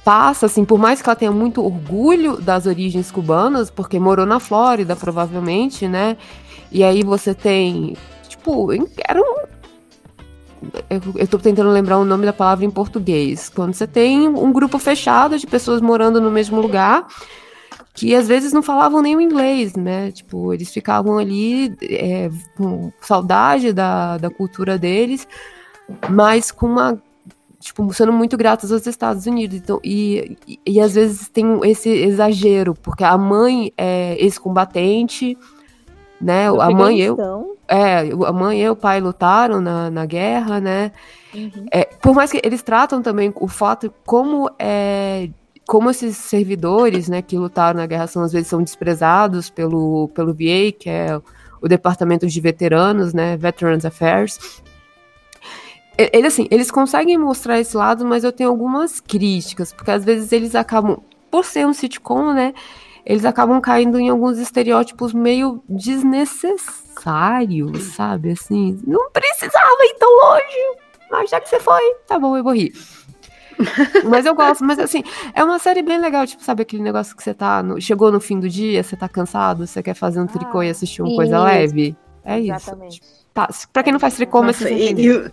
passa, 0.05 0.47
assim, 0.47 0.65
por 0.65 0.78
mais 0.78 1.03
que 1.03 1.09
ela 1.09 1.17
tenha 1.17 1.33
muito 1.33 1.65
orgulho 1.65 2.41
das 2.41 2.67
origens 2.67 3.11
cubanas, 3.11 3.70
porque 3.70 3.99
morou 3.99 4.25
na 4.25 4.39
Flórida, 4.39 4.94
provavelmente, 4.94 5.89
né? 5.89 6.17
E 6.70 6.85
aí 6.85 7.03
você 7.03 7.35
tem, 7.35 7.97
tipo, 8.28 8.69
era 9.07 9.20
um. 9.20 9.55
Eu, 10.89 11.01
eu 11.17 11.27
tô 11.27 11.39
tentando 11.39 11.70
lembrar 11.70 11.99
o 11.99 12.05
nome 12.05 12.25
da 12.25 12.33
palavra 12.33 12.65
em 12.65 12.70
português. 12.70 13.49
Quando 13.49 13.75
você 13.75 13.86
tem 13.86 14.28
um 14.28 14.53
grupo 14.53 14.78
fechado 14.78 15.36
de 15.36 15.47
pessoas 15.47 15.81
morando 15.81 16.20
no 16.20 16.31
mesmo 16.31 16.61
lugar, 16.61 17.07
que 17.95 18.13
às 18.13 18.27
vezes 18.27 18.53
não 18.53 18.63
falavam 18.63 19.01
nem 19.01 19.15
o 19.15 19.21
inglês, 19.21 19.77
né? 19.77 20.11
Tipo, 20.11 20.53
eles 20.53 20.73
ficavam 20.73 21.17
ali 21.17 21.73
é, 21.81 22.29
com 22.57 22.93
saudade 23.01 23.73
da, 23.73 24.19
da 24.19 24.29
cultura 24.29 24.77
deles, 24.77 25.29
mas 26.11 26.51
com 26.51 26.67
uma 26.67 27.01
tipo, 27.61 27.91
sendo 27.95 28.13
muito 28.13 28.37
gratos 28.37 28.71
aos 28.73 28.87
Estados 28.87 29.27
Unidos. 29.27 29.57
Então, 29.57 29.81
e, 29.83 30.37
e, 30.47 30.61
e 30.67 30.81
às 30.81 30.95
vezes 30.97 31.29
tem 31.29 31.61
esse 31.65 31.89
exagero, 31.89 32.75
porque 32.75 33.05
a 33.05 33.17
mãe 33.17 33.73
é 33.79 34.17
ex-combatente, 34.19 35.39
né? 36.21 36.49
A 36.49 36.71
mãe 36.71 36.99
e 36.99 37.03
eu. 37.03 37.57
É, 37.67 38.01
a 38.27 38.33
mãe 38.33 38.61
e 38.61 38.69
o 38.69 38.77
pai 38.77 39.01
lutaram 39.01 39.61
na, 39.61 39.89
na 39.89 40.05
guerra, 40.05 40.61
né? 40.61 40.93
Uhum. 41.33 41.67
É, 41.71 41.85
por 41.85 42.15
mais 42.15 42.31
que 42.31 42.41
eles 42.45 42.63
tratam 42.63 43.01
também 43.01 43.33
o 43.37 43.49
fato 43.49 43.91
como 44.05 44.51
é 44.59 45.31
como 45.67 45.91
esses 45.91 46.17
servidores, 46.17 47.09
né, 47.09 47.23
que 47.23 47.39
lutaram 47.39 47.78
na 47.78 47.86
guerra 47.86 48.07
são 48.07 48.23
às 48.23 48.33
vezes 48.33 48.49
são 48.49 48.62
desprezados 48.62 49.51
pelo, 49.51 50.09
pelo 50.15 50.33
VA, 50.33 50.73
que 50.78 50.89
é 50.91 51.20
o 51.60 51.68
departamento 51.68 52.26
de 52.26 52.41
veteranos, 52.41 53.15
né, 53.15 53.36
Veterans 53.36 53.84
Affairs. 53.84 54.62
Ele, 55.97 56.26
assim, 56.26 56.49
eles 56.51 56.70
conseguem 56.70 57.17
mostrar 57.17 57.60
esse 57.60 57.76
lado, 57.76 58.05
mas 58.05 58.25
eu 58.25 58.33
tenho 58.33 58.51
algumas 58.51 58.99
críticas, 59.01 59.73
porque 59.73 59.93
às 59.93 60.05
vezes 60.05 60.33
eles 60.33 60.55
acabam, 60.55 60.99
por 61.31 61.44
ser 61.44 61.67
um 61.67 61.73
sitcom, 61.73 62.34
né, 62.34 62.52
eles 63.07 63.25
acabam 63.25 63.60
caindo 63.60 63.99
em 63.99 64.09
alguns 64.09 64.39
estereótipos 64.39 65.12
meio 65.12 65.62
desnecessários, 65.68 67.83
sabe, 67.94 68.33
assim, 68.33 68.81
não 68.86 69.10
precisava 69.10 69.84
ir 69.84 69.94
tão 69.99 70.10
longe, 70.10 70.78
mas 71.10 71.31
já 71.31 71.41
que 71.41 71.49
você 71.49 71.60
foi, 71.60 71.94
tá 72.07 72.18
bom, 72.18 72.36
eu 72.36 72.43
vou 72.43 72.55
rir. 72.55 72.73
Mas 74.05 74.26
eu 74.26 74.34
gosto, 74.34 74.65
mas 74.65 74.78
assim, 74.78 75.02
é 75.34 75.42
uma 75.44 75.58
série 75.58 75.83
bem 75.83 75.99
legal, 76.00 76.26
tipo, 76.26 76.42
sabe 76.42 76.62
aquele 76.62 76.83
negócio 76.83 77.16
que 77.16 77.23
você 77.23 77.33
tá. 77.34 77.62
no- 77.62 77.81
chegou 77.81 78.10
no 78.12 78.20
fim 78.20 78.39
do 78.41 78.49
dia, 78.49 78.83
você 78.83 78.97
tá 78.97 79.08
cansado, 79.08 79.66
você 79.66 79.83
quer 79.83 79.94
fazer 79.94 80.20
um 80.20 80.26
tricô 80.26 80.62
e 80.62 80.70
assistir 80.70 81.02
uma 81.02 81.15
coisa 81.15 81.36
isso. 81.36 81.44
leve? 81.44 81.97
É 82.24 82.39
isso. 82.41 82.52
Exatamente. 82.52 83.02
Tá, 83.33 83.49
pra 83.73 83.83
quem 83.83 83.92
não 83.92 84.00
faz 84.00 84.15
tricô, 84.15 84.42
mas 84.42 84.60
Nossa, 84.60 84.68
vocês 84.68 84.81
e- 84.81 84.84
entenderam. 84.92 85.24
e 85.24 85.26
o- 85.28 85.33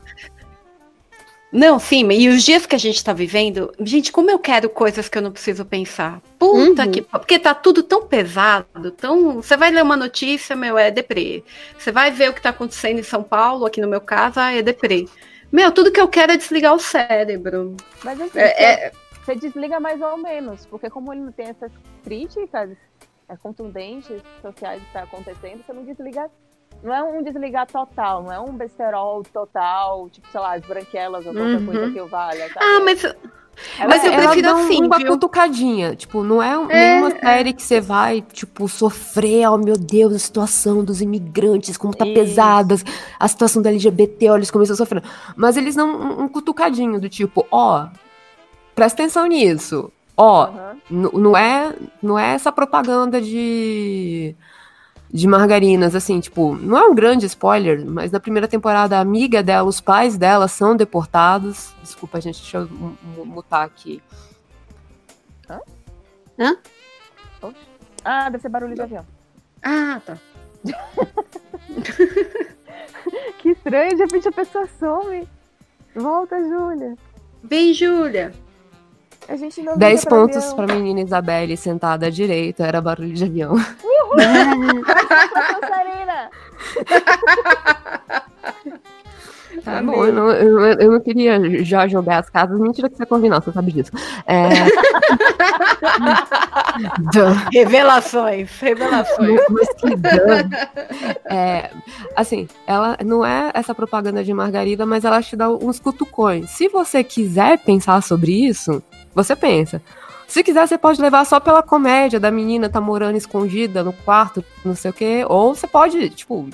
Não, 1.54 1.78
sim, 1.80 2.10
e 2.14 2.30
os 2.30 2.44
dias 2.44 2.66
que 2.66 2.76
a 2.76 2.80
gente 2.80 3.04
tá 3.04 3.12
vivendo, 3.12 3.74
gente, 3.82 4.10
como 4.10 4.32
eu 4.32 4.40
quero 4.40 4.70
coisas 4.70 5.10
que 5.10 5.18
eu 5.18 5.22
não 5.22 5.34
preciso 5.34 5.66
pensar. 5.66 6.22
Puta 6.40 6.86
Uhum. 6.86 6.92
que. 6.92 7.02
Porque 7.02 7.38
tá 7.38 7.54
tudo 7.54 7.84
tão 7.84 8.08
pesado, 8.08 8.90
tão. 8.92 9.36
Você 9.42 9.58
vai 9.58 9.70
ler 9.70 9.84
uma 9.84 9.98
notícia, 9.98 10.56
meu, 10.56 10.78
é 10.78 10.90
deprê. 10.90 11.44
Você 11.78 11.92
vai 11.92 12.10
ver 12.10 12.30
o 12.30 12.34
que 12.34 12.42
tá 12.42 12.52
acontecendo 12.52 13.00
em 13.00 13.04
São 13.04 13.22
Paulo, 13.22 13.66
aqui 13.66 13.82
no 13.82 13.88
meu 13.90 14.00
caso, 14.00 14.40
ah, 14.40 14.54
é 14.54 14.62
deprê. 14.62 15.06
Meu, 15.52 15.72
tudo 15.72 15.92
que 15.92 16.00
eu 16.00 16.08
quero 16.08 16.32
é 16.32 16.38
desligar 16.38 16.74
o 16.74 16.80
cérebro. 16.80 17.76
Mas 18.04 18.20
assim, 18.22 18.40
É- 18.40 18.64
é- 18.88 18.92
você 19.24 19.36
desliga 19.36 19.80
mais 19.80 20.02
ou 20.02 20.18
menos, 20.18 20.66
porque 20.66 20.90
como 20.90 21.12
ele 21.14 21.22
não 21.22 21.32
tem 21.32 21.48
essas 21.48 21.72
críticas 22.04 22.72
é, 23.30 23.38
contundentes 23.38 24.22
sociais 24.42 24.82
que 24.82 24.88
está 24.88 25.04
acontecendo, 25.04 25.64
você 25.66 25.72
não 25.74 25.84
desliga. 25.86 26.30
Não 26.84 26.94
é 26.94 27.04
um 27.04 27.22
desligar 27.22 27.68
total, 27.68 28.24
não 28.24 28.32
é 28.32 28.40
um 28.40 28.52
besterol 28.54 29.22
total, 29.24 30.10
tipo, 30.10 30.28
sei 30.32 30.40
lá, 30.42 30.56
as 30.56 30.62
branquelas 30.66 31.26
ou 31.26 31.34
qualquer 31.34 31.58
Uhum. 31.60 31.66
coisa 31.66 31.90
que 31.92 31.98
eu 31.98 32.08
valha. 32.08 32.48
Sabe? 32.52 32.60
Ah, 32.66 32.80
mas. 32.84 33.04
Mas 33.88 34.04
eu 34.04 34.12
Ela 34.12 34.24
prefiro 34.24 34.48
dá 34.48 34.56
um- 34.56 34.66
assim, 34.66 34.84
uma 34.86 34.98
viu? 34.98 35.08
cutucadinha. 35.08 35.96
Tipo, 35.96 36.24
não 36.24 36.42
é, 36.42 36.54
É, 36.54 36.98
nenhuma 37.00 37.12
série 37.20 37.54
que 37.54 37.62
você 37.62 37.80
vai, 37.80 38.22
tipo, 38.22 38.68
sofrer, 38.68 39.48
oh 39.50 39.58
meu 39.58 39.78
Deus, 39.78 40.14
a 40.16 40.20
situação 40.20 40.84
dos 40.84 41.00
imigrantes, 41.02 41.78
como 41.78 41.94
tá 41.96 42.06
pesada, 42.06 42.76
a 43.20 43.28
situação 43.28 43.62
da 43.62 43.70
LGBT, 43.70 44.30
olha, 44.30 44.40
eles 44.40 44.52
começam 44.52 44.74
a 44.74 44.78
sofrer. 44.78 45.04
Mas 45.36 45.58
eles 45.58 45.76
dão 45.76 45.88
um, 45.90 46.24
um 46.24 46.28
cutucadinho 46.28 47.00
do 47.00 47.08
tipo, 47.08 47.46
ó, 47.52 47.88
presta 48.74 49.04
atenção 49.04 49.26
nisso. 49.28 49.92
Ó, 50.18 50.50
n- 50.90 51.10
não 51.14 51.38
é, 51.38 51.74
não 52.02 52.18
é 52.20 52.34
essa 52.34 52.52
propaganda 52.52 53.22
de 53.22 54.36
de 55.14 55.28
margarinas, 55.28 55.94
assim, 55.96 56.20
tipo, 56.20 56.56
não 56.56 56.78
é 56.78 56.86
um 56.88 56.96
grande 56.96 57.26
spoiler, 57.26 57.86
mas 57.86 58.12
na 58.12 58.20
primeira 58.20 58.48
temporada 58.48 58.98
a 58.98 59.02
amiga 59.02 59.44
dela, 59.44 59.68
os 59.68 59.82
pais 59.82 60.18
dela 60.18 60.48
são 60.48 60.76
deportados. 60.76 61.74
Desculpa, 61.82 62.22
gente, 62.22 62.40
deixa 62.40 62.60
eu 62.60 62.68
mu- 62.70 62.98
mu- 63.02 63.26
mutar 63.26 63.66
aqui. 63.66 64.02
Hã? 66.40 66.56
Ah, 68.06 68.30
deve 68.30 68.42
ser 68.42 68.50
barulho 68.50 68.74
de 68.74 68.82
avião. 68.82 69.06
Ah, 69.62 70.00
tá. 70.06 70.18
que 73.40 73.50
estranho, 73.50 73.96
de 73.96 74.04
repente 74.04 74.28
a 74.28 74.32
pessoa 74.32 74.68
some. 74.80 75.28
Volta, 75.96 76.40
Júlia. 76.40 76.96
Vem, 77.44 77.74
Júlia. 77.74 78.32
A 79.32 79.36
gente 79.38 79.62
não 79.62 79.78
10 79.78 80.00
liga 80.02 80.10
pra 80.10 80.20
pontos 80.20 80.38
avião. 80.38 80.56
pra 80.58 80.68
menina 80.76 81.00
Isabelle 81.00 81.56
sentada 81.56 82.08
à 82.08 82.10
direita, 82.10 82.66
era 82.66 82.82
barulho 82.82 83.14
de 83.14 83.24
avião. 83.24 83.56
Dançarina! 85.62 86.30
Tá 89.64 89.82
bom, 89.84 90.06
eu 90.06 90.12
não, 90.12 90.32
eu, 90.32 90.60
eu 90.66 90.92
não 90.92 91.00
queria 91.00 91.64
já 91.64 91.88
jogar 91.88 92.20
as 92.20 92.30
casas. 92.30 92.60
Mentira 92.60 92.90
que 92.90 92.98
você 92.98 93.06
combinou, 93.06 93.40
você 93.40 93.52
sabe 93.52 93.72
disso. 93.72 93.92
É... 94.26 94.50
Revelações, 97.54 98.50
revelações. 98.60 99.40
Mas 99.50 99.68
que 99.76 99.96
dano. 99.96 100.50
É, 101.26 101.70
assim, 102.16 102.48
ela 102.66 102.98
não 103.06 103.24
é 103.24 103.52
essa 103.54 103.76
propaganda 103.76 104.24
de 104.24 104.34
margarida, 104.34 104.86
mas 104.86 105.06
ela 105.06 105.22
te 105.22 105.36
dá 105.36 105.50
uns 105.50 105.80
cutucões. 105.80 106.50
Se 106.50 106.68
você 106.68 107.04
quiser 107.04 107.60
pensar 107.60 108.02
sobre 108.02 108.32
isso, 108.32 108.82
você 109.14 109.36
pensa. 109.36 109.82
Se 110.28 110.44
quiser, 110.44 110.66
você 110.66 110.78
pode 110.78 111.02
levar 111.02 111.26
só 111.26 111.42
pela 111.42 111.62
comédia 111.62 112.18
da 112.18 112.32
menina 112.32 112.70
tá 112.70 112.80
morando 112.80 113.18
escondida 113.18 113.84
no 113.84 113.92
quarto, 113.92 114.42
não 114.64 114.74
sei 114.74 114.92
o 114.92 114.94
quê. 114.94 115.26
Ou 115.28 115.54
você 115.54 115.68
pode, 115.68 116.10
tipo. 116.10 116.48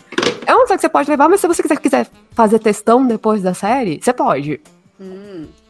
É 0.48 0.56
uma 0.56 0.66
série 0.66 0.78
que 0.78 0.82
você 0.82 0.90
pode 0.90 1.10
levar, 1.10 1.30
mas 1.30 1.40
se 1.40 1.48
você 1.48 1.62
quiser, 1.62 1.78
quiser 1.80 2.08
fazer 2.32 2.58
textão 2.58 3.06
depois 3.06 3.44
da 3.44 3.54
série, 3.54 4.00
você 4.02 4.12
pode. 4.12 4.60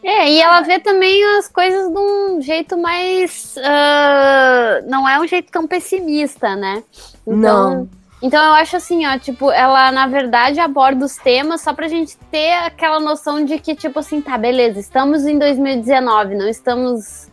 É, 0.02 0.30
e 0.30 0.40
ela 0.40 0.62
vê 0.62 0.78
também 0.78 1.22
as 1.36 1.48
coisas 1.48 1.92
de 1.92 1.98
um 1.98 2.40
jeito 2.40 2.78
mais. 2.78 3.56
ah, 3.62 4.80
não 4.86 5.06
é 5.06 5.20
um 5.20 5.26
jeito 5.26 5.52
tão 5.52 5.66
pessimista, 5.66 6.56
né? 6.56 6.82
Não. 7.26 7.88
Então 8.20 8.44
eu 8.44 8.54
acho 8.54 8.76
assim, 8.76 9.06
ó, 9.06 9.16
tipo, 9.18 9.50
ela 9.50 9.92
na 9.92 10.06
verdade 10.06 10.58
aborda 10.58 11.04
os 11.04 11.16
temas 11.16 11.60
só 11.60 11.72
pra 11.72 11.86
gente 11.86 12.16
ter 12.30 12.52
aquela 12.54 12.98
noção 12.98 13.44
de 13.44 13.58
que, 13.58 13.76
tipo 13.76 14.00
assim, 14.00 14.20
tá, 14.20 14.36
beleza, 14.36 14.80
estamos 14.80 15.24
em 15.24 15.38
2019, 15.38 16.34
não 16.34 16.48
estamos 16.48 17.28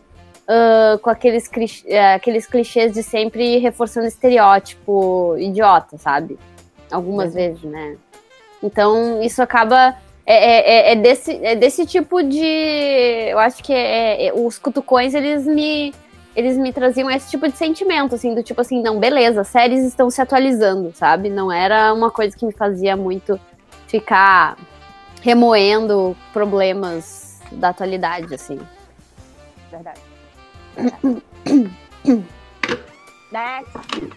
ah, 0.48 0.98
com 1.02 1.10
aqueles, 1.10 1.50
eh, 1.86 2.14
aqueles 2.14 2.46
clichês 2.46 2.92
de 2.92 3.02
sempre 3.02 3.58
reforçando 3.58 4.06
estereótipo 4.06 5.36
idiota, 5.38 5.98
sabe? 5.98 6.38
Algumas 6.90 7.34
vezes, 7.34 7.62
né? 7.64 7.96
Então 8.62 9.22
isso 9.22 9.42
acaba. 9.42 9.96
É, 10.28 10.90
é- 10.90 10.92
é 10.92 10.96
desse, 10.96 11.32
é 11.44 11.54
desse 11.56 11.86
tipo 11.86 12.22
de. 12.22 12.44
Eu 13.30 13.38
acho 13.38 13.62
que 13.62 13.72
é, 13.72 14.26
é- 14.26 14.32
os 14.32 14.58
cutucões 14.58 15.14
eles 15.14 15.44
me. 15.46 15.92
Eles 16.36 16.56
me 16.58 16.70
traziam 16.72 17.10
esse 17.10 17.30
tipo 17.30 17.48
de 17.48 17.56
sentimento, 17.56 18.14
assim, 18.14 18.34
do 18.34 18.42
tipo 18.42 18.60
assim, 18.60 18.82
não, 18.82 19.00
beleza, 19.00 19.40
as 19.40 19.48
séries 19.48 19.82
estão 19.84 20.10
se 20.10 20.20
atualizando, 20.20 20.92
sabe? 20.94 21.30
Não 21.30 21.50
era 21.50 21.92
uma 21.94 22.10
coisa 22.10 22.36
que 22.36 22.44
me 22.44 22.52
fazia 22.52 22.94
muito 22.94 23.40
ficar 23.88 24.56
remoendo 25.22 26.14
problemas 26.34 27.40
da 27.52 27.70
atualidade, 27.70 28.34
assim. 28.34 28.60
Verdade. 29.70 30.00
Next. 33.32 34.12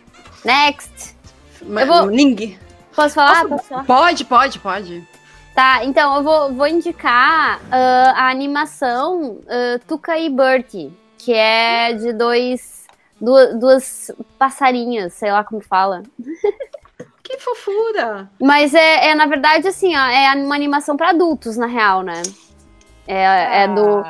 Next! 0.45 1.15
Mas 1.63 1.87
Eu 1.87 1.93
vou- 1.93 2.05
ninguém. 2.07 2.59
Posso 2.95 3.15
falar? 3.15 3.41
Posso- 3.45 3.49
Posso 3.49 3.67
falar? 3.69 3.83
Pode, 3.85 4.25
pode, 4.25 4.59
pode. 4.59 5.07
Tá, 5.55 5.83
então 5.83 6.15
eu 6.17 6.23
vou, 6.23 6.53
vou 6.53 6.67
indicar 6.67 7.59
ah, 7.71 8.13
a 8.15 8.29
animação 8.29 9.39
ah, 9.47 9.79
Tuca 9.87 10.17
e 10.17 10.29
Bertie, 10.29 10.91
que 11.19 11.33
é 11.33 11.93
de 11.93 12.13
dois. 12.13 12.79
Duas, 13.21 13.59
duas 13.59 14.11
passarinhas, 14.37 15.13
sei 15.13 15.29
lá 15.29 15.43
como 15.43 15.61
fala. 15.61 16.01
Que 17.21 17.37
fofura! 17.37 18.27
Mas 18.41 18.73
é, 18.73 19.09
é, 19.09 19.13
na 19.13 19.27
verdade, 19.27 19.67
assim, 19.67 19.95
ó, 19.95 20.03
é 20.07 20.33
uma 20.33 20.55
animação 20.55 20.97
pra 20.97 21.11
adultos, 21.11 21.57
na 21.57 21.67
real, 21.67 22.01
né? 22.01 22.23
É, 23.05 23.65
é 23.65 23.67
do. 23.67 24.03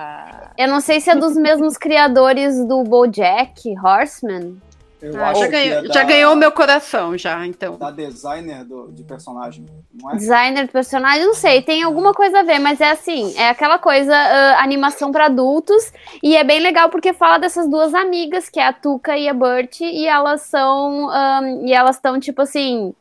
Eu 0.58 0.70
não 0.70 0.80
sei 0.80 1.02
se 1.02 1.10
é 1.10 1.16
dos 1.16 1.36
mesmos 1.36 1.76
criadores 1.78 2.66
do 2.66 2.82
Bojack 2.82 3.78
Horseman. 3.78 4.62
Eu 5.02 5.16
Ah, 5.16 5.30
acho 5.30 5.40
já 5.42 5.46
que 5.48 5.52
ganhou, 5.54 5.78
é 5.80 5.82
da- 5.88 5.94
já 5.94 6.04
ganhou 6.04 6.36
meu 6.36 6.52
coração, 6.52 7.18
já, 7.18 7.46
então. 7.46 7.78
Da 7.78 7.90
designer 7.90 8.66
do, 8.66 8.92
de 8.92 9.04
personagem, 9.04 9.66
não 9.94 10.12
é? 10.12 10.16
Designer 10.16 10.66
de 10.66 10.72
personagem, 10.72 11.26
não 11.26 11.34
sei, 11.34 11.62
tem 11.62 11.84
alguma 11.84 12.14
coisa 12.14 12.40
a 12.40 12.44
ver, 12.44 12.60
mas 12.60 12.82
é 12.82 12.92
assim, 12.92 13.34
é 13.38 13.50
aquela 13.50 13.78
coisa, 13.80 14.14
ah, 14.14 14.62
animação 14.62 15.12
pra 15.12 15.28
adultos, 15.28 15.94
e 16.22 16.36
é 16.36 16.44
bem 16.44 16.60
legal 16.60 16.90
porque 16.90 17.14
fala 17.14 17.38
dessas 17.38 17.70
duas 17.70 17.94
amigas, 17.94 18.50
que 18.50 18.60
é 18.60 18.68
a 18.68 18.74
Tuca 18.74 19.18
e 19.18 19.30
a 19.30 19.34
Bert, 19.34 19.80
e 19.82 20.06
elas 20.06 20.42
são, 20.42 21.10
ahn, 21.10 21.66
e 21.66 21.72
elas 21.74 21.96
estão 21.96 22.20
tipo 22.20 22.42
assim, 22.42 22.94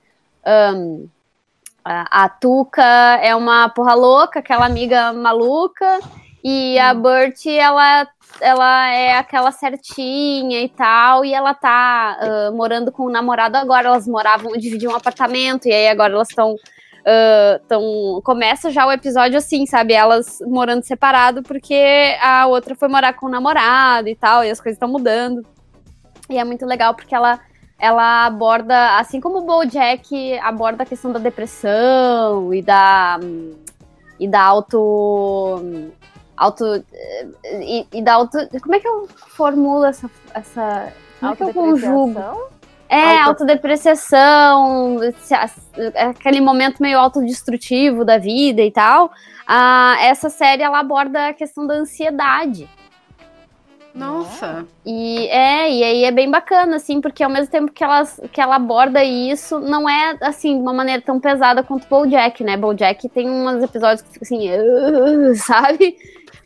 ahn, 0.47 1.07
a, 1.85 2.25
a 2.25 2.29
Tuca 2.29 2.83
é 3.23 3.35
uma 3.35 3.69
porra 3.71 3.95
louca, 3.95 4.39
aquela 4.39 4.67
amiga 4.67 5.13
maluca, 5.13 5.99
e 6.43 6.79
a 6.79 6.95
Bert, 6.95 7.47
ela, 7.47 8.09
ela 8.41 8.91
é 8.91 9.17
aquela 9.17 9.51
certinha 9.51 10.61
e 10.63 10.69
tal, 10.69 11.25
e 11.25 11.33
ela 11.35 11.55
tá 11.55 12.17
ah, 12.21 12.51
morando 12.53 12.93
com 12.93 13.05
o 13.05 13.11
namorado 13.11 13.57
agora, 13.57 13.89
elas 13.89 14.07
moravam, 14.07 14.53
dividiam 14.53 14.93
um 14.93 14.97
apartamento, 14.97 15.67
e 15.67 15.73
aí 15.73 15.89
agora 15.89 16.13
elas 16.13 16.29
estão 16.29 16.57
tão, 17.67 18.21
começa 18.23 18.71
já 18.71 18.87
o 18.87 18.93
episódio 18.93 19.39
assim, 19.39 19.67
sabe? 19.67 19.95
Elas 19.95 20.39
morando 20.47 20.85
separado 20.85 21.43
porque 21.43 22.17
a 22.21 22.47
outra 22.47 22.75
foi 22.75 22.89
morar 22.89 23.15
com 23.15 23.27
o 23.27 23.31
namorado 23.31 24.09
e 24.09 24.15
tal, 24.15 24.45
e 24.45 24.51
as 24.51 24.61
coisas 24.61 24.77
estão 24.77 24.89
mudando. 24.89 25.45
E 26.29 26.39
é 26.39 26.45
muito 26.45 26.67
legal 26.67 26.95
porque 26.95 27.15
ela 27.15 27.41
ela 27.81 28.27
aborda, 28.27 28.99
assim 28.99 29.21
como 29.21 29.39
o 29.39 29.43
BoJack 29.43 30.37
aborda 30.41 30.83
a 30.83 30.87
questão 30.87 31.13
da 31.13 31.21
depressão 31.21 32.53
e 32.53 32.61
da 32.61 33.21
e 34.19 34.27
da 34.27 34.43
auto 34.43 35.63
auto. 36.39 36.65
E, 37.61 37.87
e 37.93 38.03
da 38.03 38.15
auto. 38.15 38.39
Como 38.63 38.75
é 38.75 38.81
que 38.81 38.89
eu 38.89 39.09
formulo 39.37 39.85
essa. 39.85 40.11
essa 40.35 40.93
como 41.21 41.33
é 41.33 41.37
que 41.37 41.43
eu 41.43 41.53
conjugo? 41.53 42.49
É, 42.91 43.19
Auto- 43.19 43.43
autodepreciação, 43.43 44.99
aquele 45.95 46.41
momento 46.41 46.81
meio 46.83 46.99
autodestrutivo 46.99 48.03
da 48.05 48.17
vida 48.17 48.63
e 48.63 48.71
tal. 48.71 49.11
Ah, 49.47 49.97
essa 50.01 50.31
série 50.31 50.63
ela 50.63 50.79
aborda 50.79 51.29
a 51.29 51.35
questão 51.35 51.67
da 51.67 51.75
ansiedade. 51.75 52.69
Nossa. 53.95 54.65
E 54.87 55.27
é, 55.29 55.71
e 55.73 55.83
aí 55.83 56.05
é 56.05 56.11
bem 56.13 56.31
bacana, 56.31 56.77
assim, 56.77 57.01
porque 57.01 57.23
ao 57.23 57.31
mesmo 57.31 57.49
tempo 57.51 57.73
que 57.73 57.83
ela, 57.83 58.05
que 58.33 58.41
ela 58.41 58.55
aborda 58.57 59.03
isso, 59.03 59.59
não 59.59 59.89
é 59.89 60.17
assim, 60.21 60.55
de 60.55 60.63
uma 60.63 60.73
maneira 60.73 61.03
tão 61.03 61.19
pesada 61.19 61.63
quanto 61.65 61.85
o 61.85 61.89
Bojack, 61.89 62.45
né? 62.45 62.57
Bojack 62.57 63.09
tem 63.09 63.29
uns 63.29 63.63
episódios 63.63 64.03
que 64.03 64.13
fica 64.13 64.25
assim, 64.25 64.49
"Ugh", 64.51 65.35
sabe? 65.45 65.97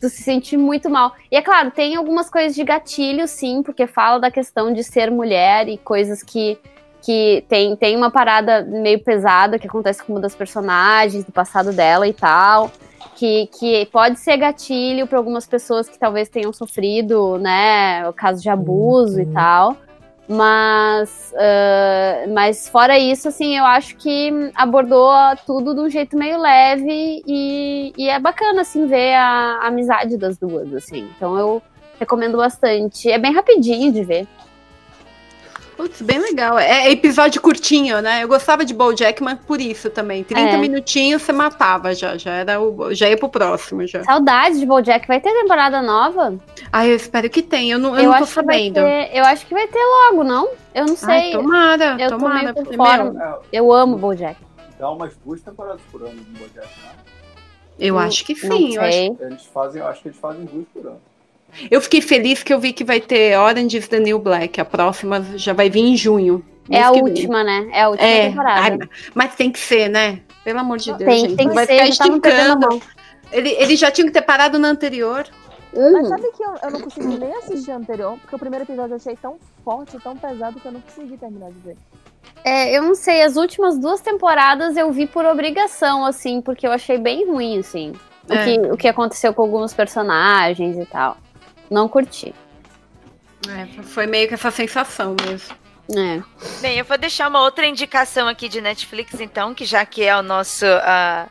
Tu 0.03 0.09
se 0.09 0.21
sente 0.21 0.57
muito 0.57 0.89
mal. 0.89 1.13
E 1.31 1.37
é 1.37 1.41
claro, 1.41 1.71
tem 1.71 1.95
algumas 1.95 2.29
coisas 2.29 2.53
de 2.53 2.61
gatilho, 2.61 3.25
sim, 3.25 3.63
porque 3.63 3.87
fala 3.87 4.19
da 4.19 4.29
questão 4.29 4.73
de 4.73 4.83
ser 4.83 5.09
mulher 5.09 5.69
e 5.69 5.77
coisas 5.77 6.21
que. 6.21 6.59
Que 7.01 7.43
tem, 7.49 7.75
tem 7.75 7.97
uma 7.97 8.09
parada 8.09 8.63
meio 8.63 8.97
pesada 9.03 9.59
que 9.59 9.67
acontece 9.67 10.01
com 10.01 10.13
uma 10.13 10.21
das 10.21 10.33
personagens, 10.33 11.25
do 11.25 11.33
passado 11.33 11.73
dela 11.73 12.07
e 12.07 12.13
tal 12.13 12.71
que, 13.15 13.47
que 13.47 13.85
pode 13.87 14.19
ser 14.19 14.37
gatilho 14.37 15.05
para 15.05 15.17
algumas 15.17 15.45
pessoas 15.45 15.89
que 15.89 15.99
talvez 15.99 16.29
tenham 16.29 16.53
sofrido, 16.53 17.37
né, 17.39 18.07
o 18.07 18.13
caso 18.13 18.41
de 18.41 18.49
abuso 18.49 19.19
e 19.19 19.25
tal. 19.25 19.75
Mas, 20.27 21.33
ah, 21.35 22.25
mas 22.29 22.69
fora 22.69 22.97
isso, 22.97 23.27
assim, 23.27 23.57
eu 23.57 23.65
acho 23.65 23.95
que 23.97 24.31
abordou 24.55 25.11
tudo 25.45 25.73
de 25.73 25.81
um 25.81 25.89
jeito 25.89 26.17
meio 26.17 26.39
leve 26.39 27.21
e, 27.27 27.93
e 27.97 28.09
é 28.09 28.19
bacana, 28.19 28.61
assim, 28.61 28.87
ver 28.87 29.15
a, 29.15 29.59
a 29.61 29.67
amizade 29.67 30.17
das 30.17 30.37
duas, 30.37 30.73
assim. 30.73 31.09
Então 31.15 31.37
eu 31.37 31.61
recomendo 31.99 32.37
bastante. 32.37 33.09
É 33.09 33.17
bem 33.17 33.33
rapidinho 33.33 33.91
de 33.91 34.03
ver. 34.03 34.27
Putz, 35.75 36.01
bem 36.01 36.19
legal. 36.19 36.57
É 36.59 36.89
episódio 36.91 37.41
curtinho, 37.41 38.01
né? 38.01 38.23
Eu 38.23 38.27
gostava 38.27 38.63
de 38.63 38.73
BoJack, 38.73 39.21
mas 39.23 39.39
por 39.39 39.59
isso 39.59 39.89
também. 39.89 40.23
30 40.23 40.51
É. 40.51 40.57
minutinhos 40.57 41.21
você 41.21 41.31
matava 41.31 41.93
já, 41.95 42.15
já 42.17 42.31
era 42.31 42.61
o, 42.61 42.93
já 42.93 43.09
ia 43.09 43.17
pro 43.17 43.27
próximo 43.29 43.85
já. 43.87 44.03
Saudades 44.03 44.59
de 44.59 44.65
BoJack. 44.65 45.07
Vai 45.07 45.19
ter 45.19 45.33
temporada 45.33 45.81
nova? 45.81 46.35
Ai, 46.71 46.91
eu 46.91 46.95
espero 46.95 47.29
que 47.29 47.41
tenha. 47.41 47.75
Eu 47.75 47.79
não, 47.79 47.97
eu 47.97 48.11
não 48.11 48.19
tô 48.19 48.25
sabendo. 48.25 48.75
ter- 48.75 49.09
eu 49.13 49.25
acho 49.25 49.45
que 49.45 49.53
vai 49.53 49.67
ter 49.67 49.83
logo, 49.83 50.23
não? 50.23 50.49
Eu 50.75 50.85
não 50.85 50.95
Ai, 51.03 51.21
sei. 51.21 51.31
tomara, 51.31 51.95
eu 51.99 52.09
tô 52.09 52.17
tomara, 52.17 52.43
meio 52.43 52.53
porque, 52.55 52.75
fora. 52.75 53.03
meu, 53.11 53.41
Eu 53.51 53.71
amo 53.73 53.97
BoJack. 53.97 54.39
Dá 54.79 54.89
umas 54.91 55.15
duas 55.25 55.41
temporadas 55.41 55.81
por 55.91 56.01
ano 56.01 56.13
no 56.15 56.39
Bojack, 56.39 56.67
né? 56.83 56.89
Eu 57.79 57.97
acho 57.97 58.25
que 58.25 58.35
sim. 58.35 58.75
Eu, 58.75 58.81
acho- 58.81 59.17
Eles 59.21 59.45
fazem, 59.45 59.81
eu 59.81 59.87
acho 59.87 60.01
que 60.01 60.07
eles 60.09 60.19
fazem 60.19 60.45
duas 60.45 60.65
por 60.73 60.85
ano. 60.85 61.01
Eu 61.69 61.81
fiquei 61.81 62.01
feliz 62.01 62.43
que 62.43 62.53
eu 62.53 62.59
vi 62.59 62.73
que 62.73 62.83
vai 62.83 62.99
ter 62.99 63.37
Orange 63.37 63.77
is 63.77 63.87
the 63.87 63.99
New 63.99 64.19
Black. 64.19 64.59
A 64.59 64.65
próxima 64.65 65.23
já 65.35 65.53
vai 65.53 65.69
vir 65.69 65.81
em 65.81 65.95
junho. 65.97 66.43
É 66.69 66.81
a 66.81 66.87
que 66.91 66.93
vem. 67.01 67.03
última, 67.03 67.43
né? 67.43 67.67
É 67.73 67.81
a 67.83 67.89
última 67.89 68.07
É, 68.07 68.29
temporada. 68.29 68.89
mas 69.13 69.35
tem 69.35 69.51
que 69.51 69.59
ser, 69.59 69.89
né? 69.89 70.19
Pelo 70.43 70.59
amor 70.59 70.77
de 70.77 70.93
Deus, 70.93 71.03
Tem- 71.09 71.19
gente. 71.21 71.35
tem 71.35 71.47
que 71.49 71.53
vai 71.53 71.65
ser, 71.65 71.73
ficar 71.73 71.85
a 71.85 71.89
esticando. 71.89 72.81
Ele, 73.31 73.49
eles 73.49 73.79
já 73.79 73.89
tinham 73.91 74.07
que 74.07 74.13
ter 74.13 74.21
parado 74.21 74.57
na 74.59 74.69
anterior. 74.69 75.25
Mas 75.75 76.07
sabe 76.07 76.31
que 76.37 76.43
eu, 76.43 76.53
eu 76.63 76.71
não 76.71 76.81
consegui 76.81 77.17
nem 77.17 77.33
assistir 77.37 77.71
a 77.71 77.77
anterior, 77.77 78.17
porque 78.19 78.35
o 78.35 78.39
primeiro 78.39 78.63
episódio 78.63 78.91
eu 78.93 78.95
achei 78.97 79.15
tão 79.15 79.37
forte, 79.65 79.97
tão 80.03 80.15
pesado, 80.15 80.59
que 80.59 80.65
eu 80.67 80.71
não 80.71 80.81
consegui 80.81 81.17
terminar 81.17 81.49
de 81.49 81.57
ver. 81.65 81.75
É, 82.45 82.77
eu 82.77 82.83
não 82.83 82.93
sei, 82.93 83.23
as 83.23 83.35
últimas 83.37 83.77
duas 83.79 83.99
temporadas 83.99 84.77
eu 84.77 84.91
vi 84.91 85.07
por 85.07 85.25
obrigação, 85.25 86.05
assim, 86.05 86.41
porque 86.41 86.67
eu 86.67 86.71
achei 86.71 86.97
bem 86.99 87.25
ruim, 87.25 87.57
assim. 87.59 87.93
O, 88.29 88.33
É. 88.33 88.43
que, 88.45 88.59
o 88.71 88.77
que 88.77 88.87
aconteceu 88.87 89.33
com 89.33 89.41
alguns 89.41 89.73
personagens 89.73 90.77
e 90.77 90.85
tal. 90.85 91.17
Não 91.69 91.87
curti. 91.87 92.33
É, 93.49 93.83
foi 93.83 94.05
meio 94.07 94.27
que 94.27 94.33
essa 94.33 94.51
sensação 94.51 95.15
mesmo. 95.25 95.55
É. 95.91 96.21
Bem, 96.61 96.77
eu 96.77 96.85
vou 96.85 96.97
deixar 96.97 97.27
uma 97.27 97.41
outra 97.41 97.65
indicação 97.65 98.27
aqui 98.27 98.47
de 98.47 98.61
Netflix, 98.61 99.19
então, 99.19 99.53
que 99.53 99.65
já 99.65 99.85
que 99.85 100.01
é 100.03 100.15
o 100.17 100.21
nosso. 100.23 100.65
ah, 100.65 101.27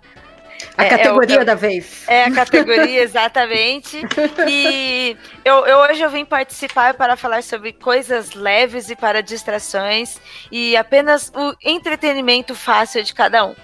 A 0.76 0.84
é- 0.84 0.88
categoria 0.90 1.38
é 1.38 1.42
o- 1.42 1.44
da 1.44 1.54
vez. 1.54 2.04
É 2.06 2.24
a 2.24 2.30
categoria, 2.30 3.00
exatamente. 3.02 4.02
E 4.46 5.16
eu, 5.44 5.64
eu- 5.66 5.78
hoje 5.78 6.02
eu 6.02 6.10
vim 6.10 6.24
participar 6.26 6.92
para 6.94 7.16
falar 7.16 7.42
sobre 7.42 7.72
coisas 7.72 8.34
leves 8.34 8.90
e 8.90 8.94
para 8.94 9.22
distrações 9.22 10.20
e 10.52 10.76
apenas 10.76 11.32
o 11.34 11.54
entretenimento 11.64 12.54
fácil 12.54 13.02
de 13.02 13.14
cada 13.14 13.46
um. 13.46 13.54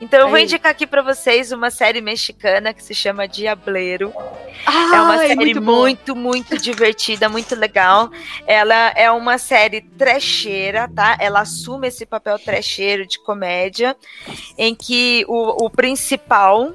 Então 0.00 0.20
eu 0.20 0.26
vou 0.28 0.36
Aí. 0.36 0.44
indicar 0.44 0.72
aqui 0.72 0.86
para 0.86 1.02
vocês 1.02 1.52
uma 1.52 1.70
série 1.70 2.00
mexicana 2.00 2.74
que 2.74 2.82
se 2.82 2.94
chama 2.94 3.26
Diableiro. 3.26 4.12
é 4.66 5.00
uma 5.00 5.18
série 5.18 5.36
muito 5.36 5.60
boa. 5.60 5.80
muito, 5.80 6.16
muito 6.16 6.58
divertida, 6.60 7.28
muito 7.28 7.54
legal. 7.54 8.10
Ela 8.46 8.92
é 8.96 9.10
uma 9.10 9.38
série 9.38 9.80
trecheira, 9.80 10.88
tá? 10.94 11.16
Ela 11.20 11.40
assume 11.40 11.88
esse 11.88 12.04
papel 12.04 12.38
trecheiro 12.38 13.06
de 13.06 13.18
comédia, 13.22 13.96
em 14.58 14.74
que 14.74 15.24
o, 15.28 15.66
o 15.66 15.70
principal, 15.70 16.74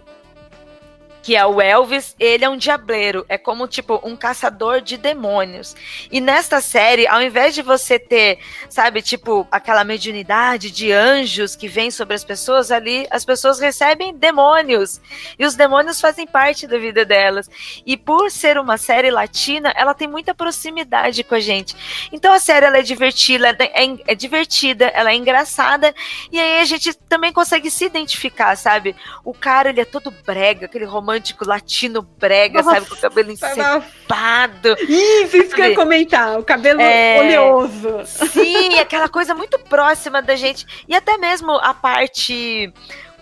que 1.21 1.35
é 1.35 1.45
o 1.45 1.61
Elvis, 1.61 2.15
ele 2.19 2.43
é 2.43 2.49
um 2.49 2.57
diableiro, 2.57 3.25
é 3.29 3.37
como 3.37 3.67
tipo 3.67 3.99
um 4.03 4.15
caçador 4.15 4.81
de 4.81 4.97
demônios. 4.97 5.75
E 6.11 6.19
nesta 6.19 6.61
série, 6.61 7.07
ao 7.07 7.21
invés 7.21 7.53
de 7.53 7.61
você 7.61 7.99
ter, 7.99 8.39
sabe, 8.69 9.01
tipo 9.01 9.47
aquela 9.51 9.83
mediunidade 9.83 10.71
de 10.71 10.91
anjos 10.91 11.55
que 11.55 11.67
vem 11.67 11.91
sobre 11.91 12.15
as 12.15 12.23
pessoas 12.23 12.71
ali, 12.71 13.07
as 13.11 13.23
pessoas 13.23 13.59
recebem 13.59 14.15
demônios. 14.15 14.99
E 15.37 15.45
os 15.45 15.55
demônios 15.55 16.01
fazem 16.01 16.25
parte 16.25 16.67
da 16.67 16.77
vida 16.77 17.05
delas. 17.05 17.49
E 17.85 17.95
por 17.95 18.31
ser 18.31 18.57
uma 18.57 18.77
série 18.77 19.11
latina, 19.11 19.73
ela 19.75 19.93
tem 19.93 20.07
muita 20.07 20.33
proximidade 20.33 21.23
com 21.23 21.35
a 21.35 21.39
gente. 21.39 21.75
Então 22.11 22.33
a 22.33 22.39
série 22.39 22.65
ela 22.65 22.77
é 22.77 22.81
divertida, 22.81 23.49
é, 23.59 24.11
é 24.11 24.15
divertida, 24.15 24.85
ela 24.87 25.11
é 25.11 25.15
engraçada 25.15 25.93
e 26.31 26.39
aí 26.39 26.59
a 26.59 26.65
gente 26.65 26.93
também 26.93 27.31
consegue 27.31 27.69
se 27.69 27.85
identificar, 27.85 28.55
sabe? 28.55 28.95
O 29.23 29.33
cara 29.33 29.69
ele 29.69 29.81
é 29.81 29.85
todo 29.85 30.11
brega, 30.11 30.65
aquele 30.65 30.85
romântico 31.11 31.45
latino 31.47 32.01
brega, 32.01 32.61
Nossa, 32.61 32.75
sabe, 32.75 32.87
com 32.87 32.95
o 32.95 32.97
cabelo 32.97 33.31
encebado. 33.31 34.75
Isso, 34.87 35.37
isso 35.37 35.55
que 35.55 35.61
eu 35.61 35.65
ia 35.69 35.75
comentar, 35.75 36.39
o 36.39 36.43
cabelo 36.43 36.79
É. 36.81 37.19
oleoso. 37.19 38.01
Sim, 38.05 38.79
aquela 38.79 39.09
coisa 39.09 39.35
muito 39.35 39.59
próxima 39.59 40.21
da 40.21 40.35
gente. 40.35 40.65
E 40.87 40.95
até 40.95 41.17
mesmo 41.17 41.51
a 41.51 41.73
parte 41.73 42.73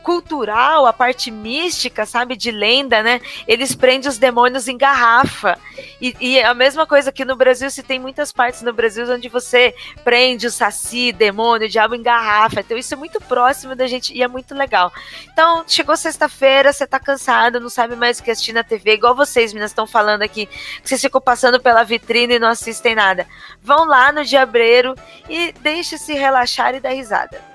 cultural, 0.03 0.86
a 0.86 0.94
parte 0.94 1.30
mística, 1.30 2.06
sabe, 2.06 2.36
de 2.36 2.52
lenda, 2.52 3.03
né? 3.03 3.22
Eles 3.48 3.76
prendem 3.76 4.10
os 4.10 4.18
demônios 4.18 4.68
em 4.68 4.78
garrafa. 4.78 5.58
E, 6.02 6.16
e 6.19 6.42
a 6.42 6.53
mesma 6.53 6.86
coisa 6.86 7.11
que 7.11 7.26
no 7.26 7.36
Brasil, 7.36 7.69
se 7.69 7.84
tem 7.84 8.00
muitas 8.00 8.32
partes 8.32 8.61
no 8.61 8.74
Brasil 8.74 9.06
onde 9.11 9.30
você 9.30 9.74
prende 10.03 10.48
o 10.48 10.52
saci, 10.52 11.11
demônio, 11.11 11.68
o 11.68 11.69
diabo 11.69 11.95
em 11.95 12.02
garrafa. 12.02 12.61
Então 12.61 12.78
isso 12.78 12.94
é 12.94 12.98
muito 12.98 13.19
próximo 13.22 13.76
da 13.76 13.88
gente 13.88 14.14
e 14.14 14.24
é 14.24 14.28
muito 14.28 14.56
legal. 14.56 14.92
Então, 15.32 15.64
chegou 15.68 15.95
sexta-feira, 15.95 16.74
você 16.74 16.88
tá 16.88 17.00
cansado, 17.00 17.60
não 17.60 17.69
sabe 17.69 17.95
mais 17.95 18.19
o 18.19 18.24
que 18.24 18.32
assistir 18.32 18.53
na 18.53 18.64
TV, 18.64 18.94
igual 18.94 19.16
vocês, 19.16 19.53
meninas, 19.53 19.72
estão 19.72 19.88
falando 19.88 20.22
aqui, 20.22 20.45
que 20.45 20.88
vocês 20.90 21.02
ficam 21.02 21.22
passando 21.22 21.60
pela 21.60 21.84
vitrine 21.84 22.36
e 22.36 22.40
não 22.40 22.50
assistem 22.50 22.95
nada. 22.95 23.28
Vão 23.61 23.86
lá 23.86 24.11
no 24.11 24.24
Diabreiro 24.24 24.95
e 25.30 25.52
deixe-se 25.61 26.14
relaxar 26.14 26.76
e 26.76 26.80
dar 26.80 26.92
risada. 26.92 27.49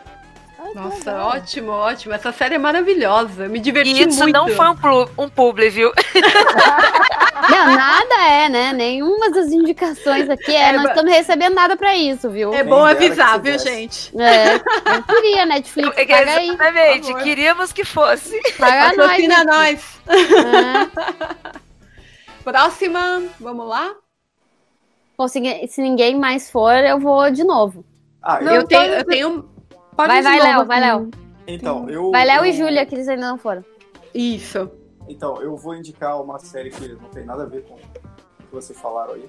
Nossa, 0.74 1.14
ótimo, 1.24 1.70
ótimo. 1.72 2.14
Essa 2.14 2.32
série 2.32 2.54
é 2.54 2.58
maravilhosa. 2.58 3.48
Me 3.48 3.58
diverti 3.60 3.90
E 3.92 4.08
isso 4.08 4.20
muito. 4.22 4.32
não 4.34 4.48
foi 4.48 4.66
um, 4.68 5.24
um 5.24 5.28
publi, 5.28 5.68
viu? 5.70 5.92
Não, 7.50 7.76
nada 7.76 8.14
é, 8.26 8.48
né? 8.48 8.72
Nenhuma 8.72 9.30
das 9.30 9.48
indicações 9.52 10.30
aqui 10.30 10.50
é. 10.50 10.70
É, 10.70 10.72
não 10.72 10.82
ba- 10.84 10.88
estamos 10.90 11.12
recebendo 11.12 11.54
nada 11.54 11.76
pra 11.76 11.94
isso, 11.94 12.30
viu? 12.30 12.54
É 12.54 12.64
bom 12.64 12.82
avisar, 12.82 13.38
viu, 13.38 13.58
gente? 13.58 14.10
É, 14.18 14.54
eu 14.56 15.02
queria, 15.02 15.44
Netflix, 15.44 15.90
paga 15.94 16.16
aí. 16.38 16.48
Exatamente, 16.48 17.14
queríamos 17.22 17.70
que 17.70 17.84
fosse. 17.84 18.40
Paga 18.58 18.96
nós, 18.96 18.96
Patrocina 18.96 19.44
Netflix. 19.44 20.00
nós. 20.06 20.90
Próxima, 22.42 23.22
vamos 23.38 23.68
lá? 23.68 23.92
Bom, 25.16 25.28
se, 25.28 25.38
ninguém- 25.38 25.66
se 25.66 25.82
ninguém 25.82 26.18
mais 26.18 26.50
for, 26.50 26.72
eu 26.74 26.98
vou 26.98 27.30
de 27.30 27.44
novo. 27.44 27.84
Ah, 28.22 28.38
eu, 28.40 28.48
eu- 28.54 28.66
tenho, 28.66 28.92
eu 28.94 29.04
tenho. 29.04 29.53
Pode 29.96 30.08
vai, 30.08 30.22
vai, 30.22 30.40
Léo, 30.40 30.64
vai. 30.64 30.80
Léo. 30.80 31.10
Então, 31.46 31.88
eu. 31.90 32.10
Vai, 32.10 32.24
Léo 32.24 32.44
e 32.46 32.52
Júlia, 32.52 32.84
que 32.86 32.94
eles 32.94 33.08
ainda 33.08 33.26
não 33.28 33.38
foram. 33.38 33.64
Isso. 34.14 34.70
Então, 35.08 35.40
eu 35.42 35.56
vou 35.56 35.74
indicar 35.74 36.20
uma 36.20 36.38
série 36.38 36.70
que 36.70 36.88
não 36.88 37.08
tem 37.10 37.24
nada 37.24 37.42
a 37.42 37.46
ver 37.46 37.62
com 37.64 37.74
o 37.74 37.78
que 37.78 38.50
vocês 38.52 38.78
falaram 38.80 39.14
aí. 39.14 39.28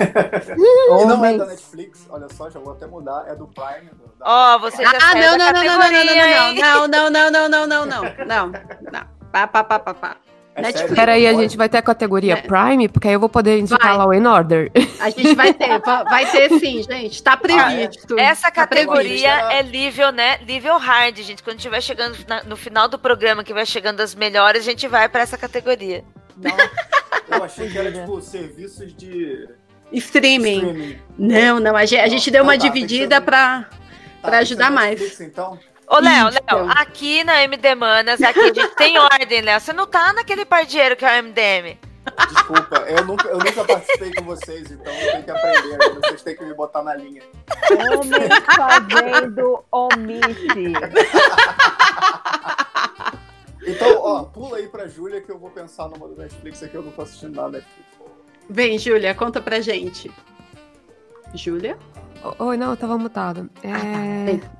e 0.00 1.04
não 1.06 1.24
é 1.24 1.36
da 1.36 1.46
Netflix, 1.46 2.06
olha 2.08 2.28
só, 2.32 2.48
já 2.50 2.60
vou 2.60 2.72
até 2.72 2.86
mudar, 2.86 3.24
é 3.28 3.34
do 3.34 3.46
Prime. 3.48 3.90
do- 3.90 4.12
da- 4.18 4.24
Ó, 4.54 4.58
você 4.60 4.82
já 4.84 4.90
Ah, 4.96 5.00
saiu 5.12 5.30
não, 5.32 5.38
da 5.38 5.52
não, 5.52 5.52
não, 5.52 5.62
não, 5.62 5.64
não, 5.64 5.78
não, 5.78 5.80
categoria, 5.80 6.26
não, 6.26 6.48
hein? 6.48 6.60
não, 6.60 6.88
não, 6.88 7.10
não, 7.10 7.30
não, 7.30 7.48
não, 7.48 7.66
não, 7.66 7.86
não, 7.86 8.02
não, 8.26 8.46
não. 8.92 9.06
Pá, 9.32 9.46
pá, 9.46 9.64
pá, 9.64 9.78
pá, 9.80 10.16
pá. 10.54 10.62
Netflix. 10.62 10.94
Peraí, 10.94 11.26
a 11.26 11.32
gente 11.34 11.56
vai 11.56 11.68
ter 11.68 11.78
a 11.78 11.82
categoria 11.82 12.36
Prime, 12.36 12.88
porque 12.88 13.08
aí 13.08 13.14
eu 13.14 13.20
vou 13.20 13.28
poder 13.28 13.58
indicar 13.58 13.80
Vai. 13.80 13.96
Law 13.96 14.12
and 14.12 14.30
Order. 14.30 14.70
A 15.00 15.10
gente 15.10 15.34
vai 15.34 15.52
ter, 15.54 15.78
va- 15.80 16.04
vai 16.04 16.30
ter 16.30 16.48
sim, 16.58 16.82
gente. 16.82 17.22
Tá 17.22 17.36
previsto. 17.36 18.18
Essa 18.18 18.42
Tá 18.50 18.50
categoria 18.50 19.30
previsto. 19.46 19.52
é 19.52 19.62
nível, 19.62 20.12
né? 20.12 20.38
Nível 20.46 20.76
hard, 20.78 21.16
gente. 21.22 21.42
Quando 21.42 21.58
tiver 21.58 21.80
chegando 21.80 22.16
na- 22.28 22.42
no 22.44 22.56
final 22.56 22.88
do 22.88 22.98
programa, 22.98 23.42
que 23.44 23.54
vai 23.54 23.64
chegando 23.66 24.00
as 24.00 24.14
melhores, 24.14 24.62
a 24.62 24.70
gente 24.70 24.86
vai 24.88 25.08
pra 25.08 25.22
essa 25.22 25.38
categoria. 25.38 26.04
Eu 27.30 27.44
achei 27.44 27.68
que 27.70 27.78
era 27.78 27.90
tipo 27.92 28.20
serviços 28.20 28.94
de. 28.94 29.48
Streaming. 29.92 30.98
Não, 31.18 31.60
não, 31.60 31.76
a 31.76 31.84
gente, 31.84 32.00
a 32.00 32.08
gente 32.08 32.30
deu 32.30 32.42
uma 32.42 32.54
Então 32.54 32.66
tá, 32.68 32.72
dividida 32.74 33.20
pra, 33.20 33.68
pra 34.22 34.38
ajudar 34.38 34.70
mais. 34.70 34.98
Netflix, 35.00 35.20
então? 35.20 35.58
Ô, 35.92 35.98
Léo, 36.00 36.28
Então. 36.28 36.66
Léo, 36.66 36.70
aqui 36.78 37.22
na 37.22 37.42
MD 37.44 37.74
Manas, 37.74 38.22
aqui 38.22 38.40
a 38.40 38.46
gente 38.54 38.74
tem 38.76 38.98
ordem, 38.98 39.42
Léo. 39.42 39.60
Você 39.60 39.72
não 39.74 39.86
tá 39.86 40.12
naquele 40.12 40.44
pardieiro 40.44 40.96
que 40.96 41.04
é 41.04 41.20
o 41.20 41.22
MDM. 41.24 41.78
Desculpa, 42.30 42.76
eu 42.88 43.04
nunca, 43.04 43.28
eu 43.28 43.38
nunca 43.38 43.64
participei 43.64 44.12
com 44.14 44.24
vocês, 44.24 44.70
então 44.70 44.92
eu 44.92 45.10
tenho 45.12 45.22
que 45.24 45.30
aprender. 45.30 45.76
né? 45.78 45.88
Vocês 46.02 46.22
têm 46.22 46.36
que 46.36 46.44
me 46.44 46.54
botar 46.54 46.82
na 46.82 46.94
linha. 46.96 47.22
Homem 47.70 48.28
fazendo 48.56 49.64
omite. 49.70 50.72
Então, 53.64 53.96
ó, 54.00 54.24
pula 54.24 54.56
aí 54.56 54.66
pra 54.66 54.88
Júlia 54.88 55.20
que 55.20 55.30
eu 55.30 55.38
vou 55.38 55.50
pensar 55.50 55.88
numa 55.88 56.08
do 56.08 56.16
Netflix 56.16 56.62
aqui, 56.62 56.74
eu 56.74 56.82
não 56.82 56.90
tô 56.90 57.02
assistindo 57.02 57.36
nada 57.36 57.50
Netflix. 57.58 57.88
Vem, 58.50 58.78
Júlia, 58.78 59.14
conta 59.14 59.40
pra 59.40 59.60
gente. 59.60 60.10
Júlia? 61.34 61.78
Oi, 62.38 62.56
não, 62.56 62.70
eu 62.70 62.76
tava 62.76 62.98
mutada. 62.98 63.46
É... 63.62 64.36
Tá, 64.38 64.50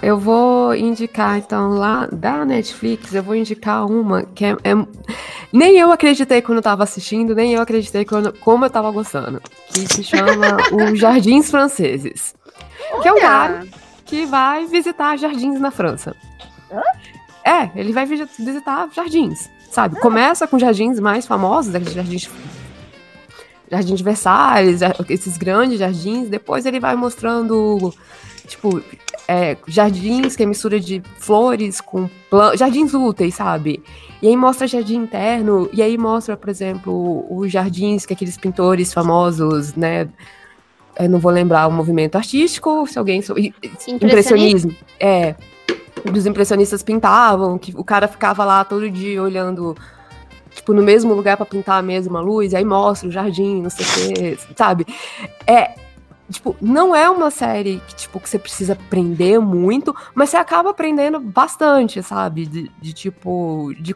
eu 0.00 0.18
vou 0.18 0.74
indicar, 0.74 1.36
então, 1.38 1.70
lá 1.70 2.08
da 2.10 2.44
Netflix, 2.44 3.14
eu 3.14 3.22
vou 3.22 3.34
indicar 3.36 3.84
uma 3.86 4.22
que 4.24 4.44
é. 4.44 4.50
é- 4.64 4.86
Nem 5.52 5.76
eu 5.78 5.92
acreditei 5.92 6.40
quando 6.40 6.56
eu 6.58 6.62
tava 6.62 6.82
assistindo, 6.84 7.34
nem 7.34 7.52
eu 7.52 7.60
acreditei 7.60 8.04
quando, 8.04 8.32
como 8.40 8.64
eu 8.64 8.70
tava 8.70 8.90
gostando. 8.90 9.42
Que 9.72 9.80
se 9.86 10.02
chama 10.02 10.56
Os 10.90 10.96
Jardins 10.98 11.50
Franceses. 11.50 12.34
Que 13.02 13.08
é 13.08 13.12
um 13.12 13.16
Olha! 13.16 13.20
cara 13.22 13.66
que 14.06 14.24
vai 14.26 14.66
visitar 14.66 15.16
jardins 15.18 15.60
na 15.60 15.70
França. 15.70 16.14
É, 17.44 17.70
ele 17.78 17.92
vai 17.92 18.06
visi- 18.06 18.26
visitar 18.38 18.88
jardins, 18.94 19.50
sabe? 19.70 20.00
Começa 20.00 20.46
com 20.46 20.58
jardins 20.58 20.98
mais 20.98 21.26
famosos, 21.26 21.74
aqueles 21.74 21.92
jardins 21.94 22.30
Jardim 23.70 23.94
de 23.94 24.04
Versalhes, 24.04 24.80
esses 25.08 25.36
grandes 25.36 25.78
jardins. 25.78 26.28
Depois 26.28 26.64
ele 26.66 26.78
vai 26.78 26.94
mostrando, 26.96 27.92
tipo, 28.46 28.80
é, 29.26 29.56
jardins 29.66 30.36
que 30.36 30.42
é 30.42 30.46
mistura 30.46 30.78
de 30.78 31.02
flores 31.18 31.80
com 31.80 32.08
plantas, 32.30 32.58
jardins 32.60 32.92
úteis, 32.94 33.34
sabe? 33.34 33.82
E 34.22 34.28
aí 34.28 34.36
mostra 34.36 34.66
jardim 34.66 34.96
interno, 34.96 35.68
e 35.72 35.82
aí 35.82 35.98
mostra, 35.98 36.36
por 36.36 36.48
exemplo, 36.48 37.26
os 37.30 37.50
jardins 37.52 38.06
que 38.06 38.12
aqueles 38.14 38.36
pintores 38.36 38.92
famosos, 38.92 39.74
né? 39.74 40.08
Eu 40.98 41.08
não 41.10 41.18
vou 41.18 41.30
lembrar 41.32 41.66
o 41.66 41.72
movimento 41.72 42.16
artístico, 42.16 42.86
se 42.86 42.98
alguém. 42.98 43.20
sou- 43.20 43.38
i- 43.38 43.52
Impressionismo. 43.88 44.74
É. 45.00 45.34
Dos 46.10 46.26
impressionistas 46.26 46.82
pintavam, 46.82 47.58
que 47.58 47.72
o 47.76 47.82
cara 47.84 48.06
ficava 48.06 48.44
lá 48.44 48.62
todo 48.64 48.88
dia 48.90 49.22
olhando 49.22 49.74
tipo, 50.54 50.72
no 50.72 50.82
mesmo 50.82 51.12
lugar 51.14 51.36
pra 51.36 51.44
pintar 51.44 51.78
a 51.78 51.82
mesma 51.82 52.20
luz, 52.20 52.52
e 52.52 52.56
aí 52.56 52.64
mostra 52.64 53.08
o 53.08 53.12
jardim, 53.12 53.60
não 53.62 53.70
sei 53.70 53.84
o 53.84 54.14
quê, 54.14 54.38
sabe? 54.54 54.86
É, 55.46 55.74
tipo, 56.30 56.56
não 56.60 56.94
é 56.94 57.08
uma 57.10 57.30
série 57.30 57.80
que, 57.86 57.94
tipo, 57.94 58.18
que 58.20 58.28
você 58.28 58.38
precisa 58.38 58.72
aprender 58.74 59.38
muito, 59.38 59.94
mas 60.14 60.30
você 60.30 60.36
acaba 60.36 60.70
aprendendo 60.70 61.20
bastante, 61.20 62.02
sabe? 62.02 62.46
De, 62.46 62.70
de, 62.80 62.92
tipo, 62.92 63.72
de, 63.78 63.94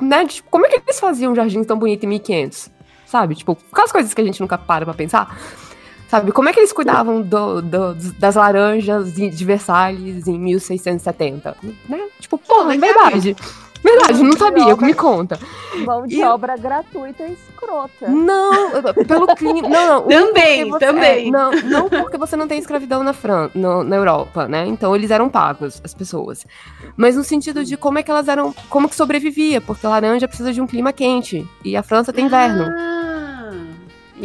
né, 0.00 0.24
de, 0.24 0.34
tipo, 0.36 0.50
como 0.50 0.66
é 0.66 0.68
que 0.68 0.76
eles 0.76 1.00
faziam 1.00 1.32
um 1.32 1.34
jardim 1.34 1.62
tão 1.64 1.78
bonito 1.78 2.04
em 2.04 2.08
1500? 2.08 2.70
Sabe? 3.06 3.34
Tipo, 3.34 3.56
aquelas 3.72 3.92
coisas 3.92 4.12
que 4.12 4.20
a 4.20 4.24
gente 4.24 4.40
nunca 4.40 4.58
para 4.58 4.84
pra 4.84 4.94
pensar. 4.94 5.38
Sabe, 6.08 6.32
como 6.32 6.48
é 6.48 6.52
que 6.52 6.60
eles 6.60 6.72
cuidavam 6.72 7.22
do- 7.22 7.62
do- 7.62 7.94
das 8.18 8.34
laranjas 8.36 9.14
de 9.14 9.44
Versalhes 9.44 10.26
em 10.28 10.38
1670? 10.38 11.56
Né? 11.88 11.98
Tipo, 12.20 12.38
porra, 12.38 12.74
é 12.74 12.78
verdade. 12.78 13.36
Verdade, 13.84 14.22
não 14.22 14.32
sabia, 14.36 14.74
me 14.76 14.94
conta. 14.94 15.38
Mão 15.84 16.06
de 16.06 16.22
obra 16.24 16.56
gratuita 16.56 17.24
e 17.24 17.32
escrota. 17.34 18.08
Não, 18.08 18.70
pelo 19.06 19.26
clima. 19.36 19.68
Não, 19.68 20.00
não. 20.00 20.08
Também, 20.08 20.70
você- 20.70 20.86
também. 20.86 21.28
é, 21.28 21.30
não, 21.30 21.50
não 21.52 21.88
porque 21.90 22.16
você 22.16 22.34
não 22.34 22.48
tem 22.48 22.58
escravidão 22.58 23.02
na, 23.02 23.12
Fran 23.12 23.50
no- 23.54 23.84
na 23.84 23.96
Europa, 23.96 24.48
né? 24.48 24.66
Então 24.66 24.96
eles 24.96 25.10
eram 25.10 25.28
pagos, 25.28 25.80
as 25.84 25.92
pessoas. 25.92 26.46
Mas 26.96 27.14
no 27.16 27.22
sentido 27.24 27.62
de 27.64 27.76
como 27.76 27.98
é 27.98 28.02
que 28.02 28.10
elas 28.10 28.26
eram. 28.26 28.54
Como 28.70 28.88
que 28.88 28.94
sobrevivia, 28.96 29.60
porque 29.60 29.86
laranja 29.86 30.26
precisa 30.26 30.52
de 30.52 30.60
um 30.62 30.66
clima 30.66 30.92
quente. 30.92 31.46
E 31.64 31.76
a 31.76 31.82
França 31.82 32.12
tem 32.12 32.24
inverno. 32.24 32.64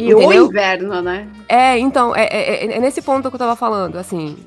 E 0.02 0.14
o 0.14 0.18
Entendeu? 0.22 0.46
inverno, 0.46 1.02
né? 1.02 1.28
É, 1.48 1.78
então, 1.78 2.16
é, 2.16 2.24
é- 2.26 2.66
é- 2.66 2.78
é 2.78 2.80
nesse 2.80 3.02
ponto 3.02 3.30
que 3.30 3.36
eu 3.36 3.40
tava 3.40 3.56
falando, 3.56 3.98
assim, 3.98 4.38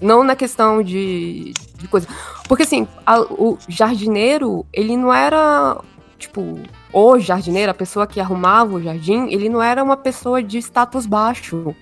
não 0.00 0.24
na 0.24 0.34
questão 0.34 0.82
de, 0.82 1.52
de 1.76 1.86
coisa. 1.86 2.08
Porque, 2.48 2.64
assim, 2.64 2.88
a- 3.06 3.20
o 3.20 3.56
jardineiro, 3.68 4.66
ele 4.72 4.96
não 4.96 5.12
era, 5.12 5.78
tipo, 6.18 6.58
o 6.92 7.18
jardineiro, 7.20 7.70
a 7.70 7.74
pessoa 7.74 8.06
que 8.06 8.18
arrumava 8.20 8.74
o 8.74 8.82
jardim, 8.82 9.28
ele 9.30 9.48
não 9.48 9.62
era 9.62 9.82
uma 9.84 9.96
pessoa 9.96 10.42
de 10.42 10.58
status 10.58 11.06
baixo. 11.06 11.74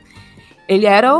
Ele 0.68 0.86
era. 0.86 1.10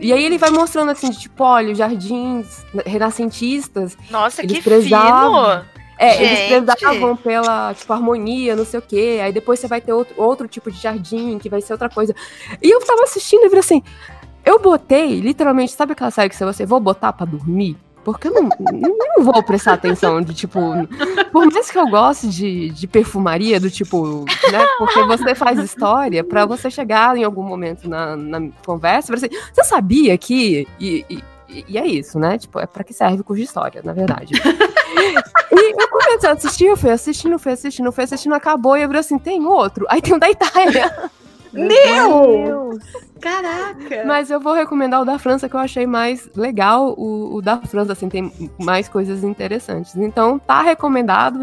E 0.00 0.12
aí 0.12 0.24
ele 0.24 0.38
vai 0.38 0.50
mostrando, 0.50 0.90
assim, 0.90 1.10
de, 1.10 1.18
tipo, 1.20 1.42
olha, 1.44 1.72
os 1.72 1.78
jardins 1.78 2.64
renascentistas. 2.84 3.96
Nossa, 4.10 4.42
eles 4.42 4.56
que 4.58 4.62
prezavam- 4.62 5.44
fino! 5.62 5.64
É, 6.02 6.20
eles 6.20 6.38
Gente. 6.38 6.64
prezavam 6.66 7.16
pela, 7.16 7.72
tipo, 7.74 7.92
harmonia, 7.92 8.56
não 8.56 8.64
sei 8.64 8.80
o 8.80 8.82
quê. 8.82 9.20
Aí 9.22 9.32
depois 9.32 9.60
você 9.60 9.68
vai 9.68 9.80
ter 9.80 9.92
outro, 9.92 10.20
outro 10.20 10.48
tipo 10.48 10.68
de 10.68 10.76
jardim, 10.76 11.38
que 11.38 11.48
vai 11.48 11.60
ser 11.60 11.72
outra 11.74 11.88
coisa. 11.88 12.12
E 12.60 12.68
eu 12.68 12.84
tava 12.84 13.04
assistindo 13.04 13.44
e 13.44 13.48
falei 13.48 13.60
assim, 13.60 13.82
eu 14.44 14.58
botei, 14.58 15.20
literalmente, 15.20 15.72
sabe 15.72 15.92
aquela 15.92 16.10
série 16.10 16.28
que 16.28 16.34
você, 16.36 16.66
vou 16.66 16.80
botar 16.80 17.12
pra 17.12 17.24
dormir? 17.24 17.76
Porque 18.04 18.26
eu 18.26 18.32
não, 18.32 18.48
não 18.58 19.24
vou 19.24 19.40
prestar 19.44 19.74
atenção 19.74 20.20
de, 20.20 20.34
tipo, 20.34 20.58
por 21.30 21.52
mais 21.52 21.70
que 21.70 21.78
eu 21.78 21.88
goste 21.88 22.28
de, 22.28 22.70
de 22.70 22.88
perfumaria, 22.88 23.60
do 23.60 23.70
tipo, 23.70 24.24
né, 24.50 24.66
porque 24.78 25.04
você 25.04 25.36
faz 25.36 25.56
história 25.60 26.24
pra 26.24 26.44
você 26.44 26.68
chegar 26.68 27.16
em 27.16 27.22
algum 27.22 27.44
momento 27.44 27.88
na, 27.88 28.16
na 28.16 28.48
conversa 28.66 29.12
e 29.12 29.14
assim, 29.14 29.28
você 29.52 29.62
sabia 29.62 30.18
que... 30.18 30.66
E, 30.80 31.06
e, 31.08 31.31
e 31.68 31.78
é 31.78 31.86
isso, 31.86 32.18
né? 32.18 32.38
Tipo, 32.38 32.58
é 32.58 32.66
pra 32.66 32.84
que 32.84 32.92
serve 32.92 33.22
curso 33.22 33.40
de 33.40 33.46
história, 33.46 33.82
na 33.84 33.92
verdade. 33.92 34.34
E 35.54 35.82
eu 35.82 35.88
comecei 35.88 36.28
a 36.28 36.32
assistir, 36.32 36.66
eu 36.66 36.76
fui 36.76 36.90
assistindo, 36.90 37.38
fui 37.38 37.52
assistindo, 37.52 37.92
fui 37.92 38.04
assistindo, 38.04 38.34
acabou, 38.34 38.76
e 38.76 38.82
eu 38.82 38.86
falei 38.86 39.00
assim, 39.00 39.18
tem 39.18 39.44
outro? 39.44 39.84
Aí 39.88 40.00
tem 40.00 40.14
o 40.14 40.18
da 40.18 40.30
Itália. 40.30 41.10
Meu! 41.52 42.78
Caraca! 43.20 44.04
Mas 44.04 44.30
eu 44.30 44.40
vou 44.40 44.52
recomendar 44.52 45.00
o 45.00 45.04
da 45.04 45.18
França, 45.18 45.48
que 45.48 45.54
eu 45.54 45.60
achei 45.60 45.86
mais 45.86 46.28
legal. 46.34 46.94
O, 46.98 47.36
o 47.36 47.42
da 47.42 47.60
França, 47.60 47.92
assim, 47.92 48.08
tem 48.08 48.32
mais 48.58 48.88
coisas 48.88 49.22
interessantes. 49.22 49.94
Então, 49.94 50.38
tá 50.38 50.62
recomendado, 50.62 51.38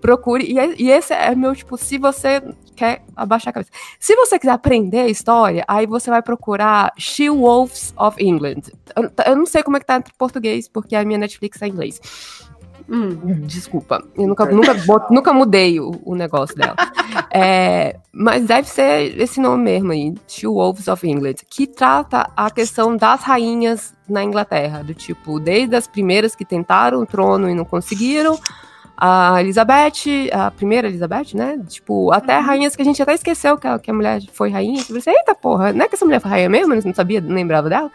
procure. 0.00 0.44
E, 0.50 0.58
é- 0.58 0.74
e 0.78 0.90
esse 0.90 1.12
é 1.12 1.34
meu, 1.34 1.54
tipo, 1.54 1.76
se 1.76 1.98
você 1.98 2.42
quer 2.74 3.02
abaixar 3.16 3.50
a 3.50 3.54
cabeça. 3.54 3.70
Se 3.98 4.14
você 4.14 4.38
quiser 4.38 4.52
aprender 4.52 5.00
a 5.00 5.08
história, 5.08 5.64
aí 5.66 5.84
você 5.86 6.08
vai 6.10 6.22
procurar 6.22 6.92
She 6.96 7.28
Wolves 7.28 7.92
of 7.98 8.22
England. 8.24 8.62
Eu, 8.96 9.10
eu 9.26 9.36
não 9.36 9.46
sei 9.46 9.62
como 9.62 9.76
é 9.76 9.80
que 9.80 9.86
tá 9.86 9.96
em 9.98 10.02
português, 10.16 10.68
porque 10.68 10.94
a 10.94 11.04
minha 11.04 11.18
Netflix 11.18 11.58
tá 11.58 11.66
em 11.66 11.70
inglês. 11.70 12.00
Desculpa, 13.46 14.02
eu 14.16 14.26
nunca, 14.26 14.46
nunca, 14.46 14.74
bot- 14.86 15.10
nunca 15.12 15.32
mudei 15.32 15.78
o, 15.78 15.92
o 16.04 16.14
negócio 16.14 16.56
dela. 16.56 16.74
É, 17.30 17.96
mas 18.12 18.44
deve 18.46 18.68
ser 18.68 19.20
esse 19.20 19.40
nome 19.40 19.62
mesmo 19.64 19.92
aí, 19.92 20.14
She 20.26 20.46
Wolves 20.46 20.88
of 20.88 21.06
England, 21.06 21.34
que 21.50 21.66
trata 21.66 22.30
a 22.36 22.50
questão 22.50 22.96
das 22.96 23.22
rainhas 23.22 23.94
na 24.08 24.24
Inglaterra, 24.24 24.82
do 24.82 24.94
tipo, 24.94 25.38
desde 25.38 25.76
as 25.76 25.86
primeiras 25.86 26.34
que 26.34 26.44
tentaram 26.44 27.00
o 27.00 27.06
trono 27.06 27.48
e 27.50 27.54
não 27.54 27.64
conseguiram, 27.64 28.38
a 28.96 29.40
Elizabeth, 29.40 30.28
a 30.32 30.50
primeira 30.50 30.88
Elizabeth, 30.88 31.34
né? 31.34 31.60
Tipo, 31.68 32.10
até 32.10 32.38
rainhas 32.38 32.74
que 32.74 32.82
a 32.82 32.84
gente 32.84 33.00
até 33.00 33.14
esqueceu 33.14 33.56
que 33.56 33.66
a, 33.66 33.78
que 33.78 33.90
a 33.90 33.94
mulher 33.94 34.20
foi 34.32 34.50
rainha. 34.50 34.82
Você 34.82 34.92
pensa, 34.92 35.10
eita 35.12 35.34
porra, 35.36 35.72
não 35.72 35.84
é 35.84 35.88
que 35.88 35.94
essa 35.94 36.04
mulher 36.04 36.20
foi 36.20 36.30
rainha 36.30 36.48
mesmo? 36.48 36.74
Eu 36.74 36.82
não 36.84 36.94
sabia, 36.94 37.20
não 37.20 37.34
lembrava 37.34 37.68
dela. 37.68 37.90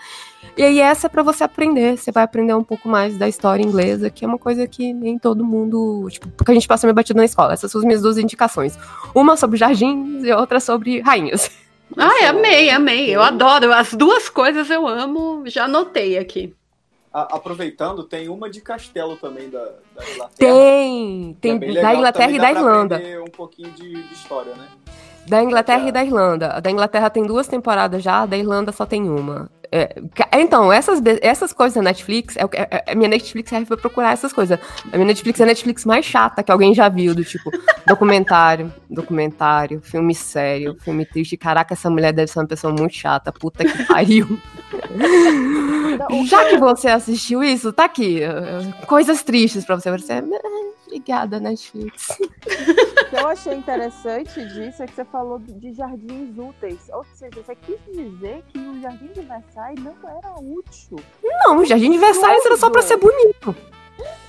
E 0.55 0.61
aí 0.61 0.79
essa 0.79 1.07
é 1.07 1.09
pra 1.09 1.23
você 1.23 1.43
aprender, 1.43 1.97
você 1.97 2.11
vai 2.11 2.23
aprender 2.23 2.53
um 2.53 2.63
pouco 2.63 2.87
mais 2.87 3.17
da 3.17 3.27
história 3.27 3.63
inglesa, 3.63 4.09
que 4.09 4.23
é 4.23 4.27
uma 4.27 4.37
coisa 4.37 4.67
que 4.67 4.93
nem 4.93 5.17
todo 5.17 5.43
mundo, 5.43 6.07
tipo, 6.09 6.27
porque 6.29 6.51
a 6.51 6.53
gente 6.53 6.67
passa 6.67 6.85
meio 6.85 6.93
batido 6.95 7.17
na 7.17 7.25
escola. 7.25 7.53
Essas 7.53 7.71
são 7.71 7.79
as 7.79 7.85
minhas 7.85 8.01
duas 8.01 8.17
indicações. 8.17 8.77
Uma 9.15 9.35
sobre 9.35 9.57
jardins 9.57 10.23
e 10.23 10.31
outra 10.31 10.59
sobre 10.59 10.99
rainhas. 11.01 11.49
Ai, 11.97 12.25
amei, 12.25 12.69
amei. 12.69 13.09
Eu 13.09 13.21
adoro. 13.21 13.71
As 13.73 13.93
duas 13.93 14.29
coisas 14.29 14.69
eu 14.69 14.87
amo. 14.87 15.43
Já 15.45 15.65
anotei 15.65 16.17
aqui. 16.17 16.53
A- 17.13 17.35
aproveitando, 17.35 18.03
tem 18.03 18.27
uma 18.29 18.49
de 18.49 18.61
castelo 18.61 19.15
também 19.17 19.49
da, 19.49 19.59
da 19.59 20.03
Inglaterra. 20.13 20.29
Tem, 20.37 21.31
é 21.31 21.41
tem 21.41 21.57
bem 21.59 21.73
da 21.75 21.93
Inglaterra 21.93 22.25
também 22.25 22.35
e 22.35 22.39
da 22.39 22.49
pra 22.49 22.59
Irlanda. 22.59 23.01
um 23.27 23.31
pouquinho 23.31 23.69
de, 23.71 23.91
de 24.03 24.13
história, 24.13 24.53
né? 24.55 24.67
Da 25.27 25.43
Inglaterra 25.43 25.87
e 25.87 25.91
da 25.91 26.03
Irlanda. 26.03 26.47
A 26.53 26.59
da 26.59 26.71
Inglaterra 26.71 27.09
tem 27.09 27.23
duas 27.25 27.47
temporadas 27.47 28.01
já, 28.03 28.21
a 28.21 28.25
da 28.25 28.35
Irlanda 28.35 28.71
só 28.71 28.85
tem 28.85 29.07
uma. 29.07 29.49
É, 29.75 30.39
então, 30.39 30.71
essas, 30.71 31.01
essas 31.19 31.51
coisas 31.51 31.73
da 31.73 31.81
Netflix, 31.81 32.35
é, 32.37 32.41
é, 32.41 32.67
é- 32.87 32.91
a 32.91 32.95
minha 32.95 33.09
Netflix 33.09 33.49
serve 33.49 33.65
pra 33.65 33.75
procurar 33.75 34.11
essas 34.13 34.31
coisas. 34.31 34.59
A 34.91 34.95
minha 34.97 35.07
Netflix 35.07 35.39
é 35.39 35.43
a 35.43 35.47
Netflix 35.47 35.83
mais 35.83 36.05
chata 36.05 36.43
que 36.43 36.51
alguém 36.51 36.75
já 36.75 36.87
viu, 36.89 37.15
do 37.15 37.23
tipo, 37.25 37.49
documentário, 37.87 38.71
documentário, 38.87 39.81
filme 39.81 40.13
sério, 40.13 40.77
filme 40.79 41.07
triste. 41.07 41.35
Caraca, 41.37 41.73
essa 41.73 41.89
mulher 41.89 42.13
deve 42.13 42.31
ser 42.31 42.37
uma 42.39 42.47
pessoa 42.47 42.71
muito 42.71 42.93
chata, 42.95 43.31
puta 43.31 43.65
que 43.65 43.83
pariu. 43.85 44.37
Já 46.27 46.45
que 46.49 46.57
você 46.57 46.89
assistiu 46.89 47.43
isso, 47.43 47.73
tá 47.73 47.85
aqui. 47.85 48.21
Coisas 48.87 49.23
tristes 49.23 49.65
pra 49.65 49.75
você. 49.75 49.89
Você, 49.91 50.13
"Ah, 50.13 50.23
obrigada, 50.97 51.39
Netflix. 51.39 52.07
que 53.09 53.15
eu 53.15 53.27
achei 53.27 53.53
interessante 53.55 54.45
disso 54.53 54.83
é 54.83 54.85
que 54.85 54.93
você 54.95 55.05
falou 55.05 55.39
de 55.39 55.73
jardins 55.73 56.37
úteis. 56.37 56.79
Ou 56.91 57.03
seja, 57.13 57.31
você 57.43 57.55
quis 57.55 57.77
dizer 57.91 58.43
que 58.51 58.59
o 58.59 58.79
jardim 58.81 59.07
de 59.07 59.21
Versailles 59.21 59.83
não 59.83 59.95
era 60.09 60.33
útil. 60.39 60.99
Não, 61.23 61.57
o 61.57 61.65
Jardim 61.65 61.91
de 61.91 61.97
Versalhes 61.97 62.45
era 62.45 62.57
só 62.57 62.69
pra 62.69 62.81
ser 62.81 62.97
bonito. 62.97 63.55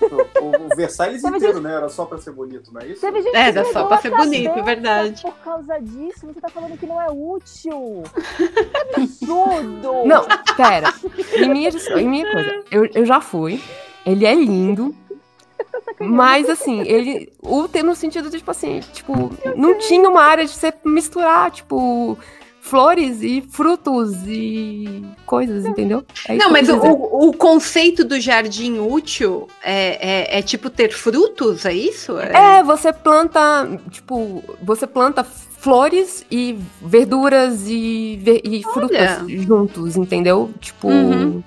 O, 0.02 0.66
o 0.72 0.76
Versailles 0.76 1.22
Teve 1.22 1.36
inteiro, 1.36 1.54
gente- 1.54 1.62
né? 1.64 1.74
Era 1.74 1.88
só 1.88 2.04
pra 2.04 2.18
ser 2.18 2.32
bonito, 2.32 2.72
não 2.72 2.80
é 2.82 2.86
isso? 2.88 3.00
Teve 3.00 3.22
gente 3.22 3.34
É, 3.34 3.46
que 3.46 3.52
dá 3.52 3.64
só 3.64 3.84
pra 3.86 3.98
ser 3.98 4.10
bonito, 4.10 4.62
verdade. 4.62 5.22
Por 5.22 5.34
causa 5.38 5.78
disso, 5.80 6.26
você 6.26 6.40
tá 6.40 6.48
falando 6.48 6.78
que 6.78 6.86
não 6.86 7.00
é 7.00 7.10
útil. 7.10 8.02
Que 8.36 9.00
absurdo! 9.00 10.04
Não, 10.04 10.26
pera. 10.56 10.92
Em 11.36 11.48
minha, 11.48 11.70
em 11.70 12.08
minha 12.08 12.30
coisa, 12.30 12.62
eu, 12.70 12.84
eu 12.94 13.06
já 13.06 13.20
fui. 13.20 13.60
Ele 14.04 14.26
é 14.26 14.34
lindo. 14.34 14.94
Mas 16.00 16.48
assim, 16.48 16.80
ele. 16.82 17.32
O 17.40 17.68
ter 17.68 17.82
no 17.82 17.94
sentido 17.94 18.28
de, 18.30 18.38
tipo 18.38 18.50
assim, 18.50 18.80
tipo, 18.92 19.30
não 19.56 19.78
tinha 19.78 20.08
uma 20.08 20.22
área 20.22 20.44
de 20.44 20.50
você 20.50 20.72
misturar, 20.84 21.50
tipo, 21.50 22.18
flores 22.60 23.22
e 23.22 23.42
frutos 23.42 24.12
e 24.26 25.04
coisas, 25.26 25.64
entendeu? 25.66 26.04
É 26.26 26.36
Não, 26.36 26.50
mas 26.50 26.68
o, 26.68 26.78
o 26.78 27.32
conceito 27.32 28.04
do 28.04 28.18
jardim 28.18 28.78
útil 28.78 29.46
é, 29.62 30.34
é, 30.34 30.38
é 30.38 30.42
tipo 30.42 30.70
ter 30.70 30.90
frutos, 30.92 31.64
é 31.64 31.72
isso? 31.72 32.18
É, 32.18 32.62
você 32.62 32.92
planta, 32.92 33.68
tipo, 33.90 34.42
você 34.62 34.86
planta 34.86 35.22
flores 35.22 36.26
e 36.30 36.58
verduras 36.82 37.68
e, 37.68 38.18
e 38.42 38.62
frutas 38.72 39.22
juntos, 39.28 39.96
entendeu? 39.96 40.50
Tipo, 40.60 40.88
Uhum. 40.88 41.42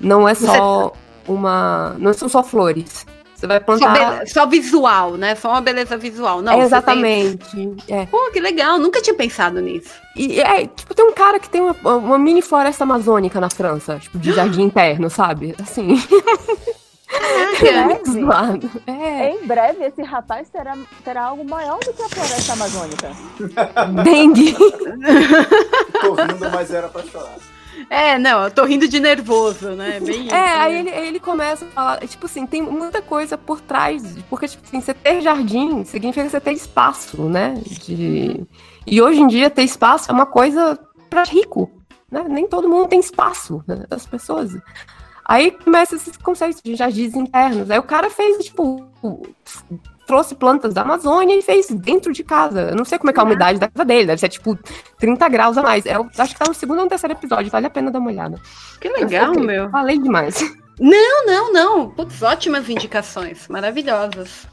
não 0.00 0.28
é 0.28 0.34
só 0.34 0.92
uma. 1.26 1.96
Não 1.98 2.12
são 2.12 2.28
só 2.28 2.42
flores. 2.42 3.06
Você 3.42 3.46
vai 3.48 3.58
Só, 3.58 3.64
plantar. 3.64 4.20
be- 4.20 4.30
só 4.30 4.46
visual, 4.46 5.16
né? 5.16 5.34
Só 5.34 5.48
uma 5.50 5.60
beleza 5.60 5.96
visual. 5.96 6.40
Não, 6.40 6.52
É, 6.52 6.54
você 6.54 6.60
tem- 6.60 6.66
exatamente. 6.78 7.74
É. 7.88 8.06
Pô, 8.06 8.30
que 8.32 8.38
legal, 8.38 8.78
nunca 8.78 9.02
tinha 9.02 9.16
pensado 9.16 9.60
nisso. 9.60 9.90
E 10.14 10.40
é, 10.40 10.64
tipo, 10.68 10.94
tem 10.94 11.04
um 11.04 11.12
cara 11.12 11.40
que 11.40 11.48
tem 11.50 11.60
uma, 11.60 11.72
uma 11.96 12.18
mini 12.18 12.40
floresta 12.40 12.84
amazônica 12.84 13.40
na 13.40 13.50
França, 13.50 13.98
tipo, 13.98 14.16
de 14.16 14.30
jardim 14.32 14.62
interno, 14.62 15.10
sabe? 15.10 15.56
Assim. 15.60 15.96
É. 18.86 18.90
É. 18.90 19.30
Em 19.34 19.46
breve, 19.46 19.84
esse 19.84 20.02
rapaz 20.02 20.48
terá, 20.48 20.74
terá 21.04 21.24
algo 21.24 21.44
maior 21.44 21.78
do 21.80 21.92
que 21.92 22.02
a 22.02 22.08
floresta 22.08 22.54
amazônica. 22.54 23.10
Dengue. 24.02 24.54
Tô 26.00 26.14
rindo, 26.14 26.50
mas 26.50 26.72
era 26.72 26.88
pra 26.88 27.02
chorar. 27.02 27.34
É, 27.88 28.18
não, 28.18 28.44
eu 28.44 28.50
tô 28.50 28.64
rindo 28.64 28.86
de 28.88 29.00
nervoso, 29.00 29.70
né? 29.70 29.98
Bem 30.04 30.26
isso, 30.26 30.34
É, 30.34 30.56
aí 30.58 30.72
né? 30.74 30.78
ele, 30.80 30.90
aí 30.90 31.08
ele 31.08 31.20
começa 31.20 31.64
a 31.64 31.68
falar, 31.68 32.06
tipo 32.06 32.26
assim, 32.26 32.46
tem 32.46 32.62
muita 32.62 33.00
coisa 33.02 33.36
por 33.36 33.60
trás, 33.60 34.02
porque, 34.28 34.48
tipo 34.48 34.64
assim, 34.66 34.80
você 34.80 34.94
ter 34.94 35.20
jardim 35.20 35.84
significa 35.84 36.28
você 36.28 36.40
ter 36.40 36.52
espaço, 36.52 37.22
né? 37.22 37.54
De... 37.84 38.46
E 38.86 39.00
hoje 39.00 39.20
em 39.20 39.26
dia 39.26 39.50
ter 39.50 39.62
espaço 39.62 40.10
é 40.10 40.14
uma 40.14 40.26
coisa 40.26 40.78
pra 41.08 41.24
rico, 41.24 41.70
né? 42.10 42.24
Nem 42.28 42.46
todo 42.46 42.68
mundo 42.68 42.88
tem 42.88 43.00
espaço, 43.00 43.62
né? 43.66 43.84
As 43.90 44.06
pessoas. 44.06 44.52
Aí 45.24 45.50
começa 45.50 45.94
esses 45.94 46.16
conceitos 46.16 46.60
de 46.62 46.74
jardins 46.74 47.14
internos. 47.14 47.70
Aí 47.70 47.78
o 47.78 47.82
cara 47.84 48.10
fez, 48.10 48.44
tipo, 48.44 48.86
trouxe 50.06 50.34
plantas 50.34 50.74
da 50.74 50.82
Amazônia 50.82 51.36
e 51.36 51.42
fez 51.42 51.68
dentro 51.68 52.12
de 52.12 52.22
casa. 52.24 52.70
Eu 52.70 52.76
não 52.76 52.84
sei 52.84 52.98
como 52.98 53.10
é 53.10 53.12
que 53.12 53.18
é 53.18 53.22
a 53.22 53.24
umidade 53.24 53.58
da 53.58 53.68
casa 53.68 53.84
dele, 53.84 54.06
deve 54.06 54.20
ser 54.20 54.28
tipo 54.28 54.58
30 54.98 55.28
graus 55.28 55.58
a 55.58 55.62
mais. 55.62 55.86
Eu 55.86 56.08
acho 56.18 56.32
que 56.32 56.38
tá 56.38 56.46
no 56.46 56.54
segundo 56.54 56.78
ou 56.78 56.84
no 56.84 56.88
terceiro 56.88 57.14
episódio, 57.14 57.50
vale 57.50 57.66
a 57.66 57.70
pena 57.70 57.90
dar 57.90 57.98
uma 57.98 58.10
olhada. 58.10 58.40
Que 58.80 58.88
legal, 58.88 59.34
meu. 59.34 59.70
Falei 59.70 59.98
demais. 59.98 60.42
Não, 60.80 61.26
não, 61.26 61.52
não. 61.52 61.90
Putz, 61.90 62.22
ótimas 62.22 62.68
indicações, 62.68 63.46
maravilhosas. 63.46 64.48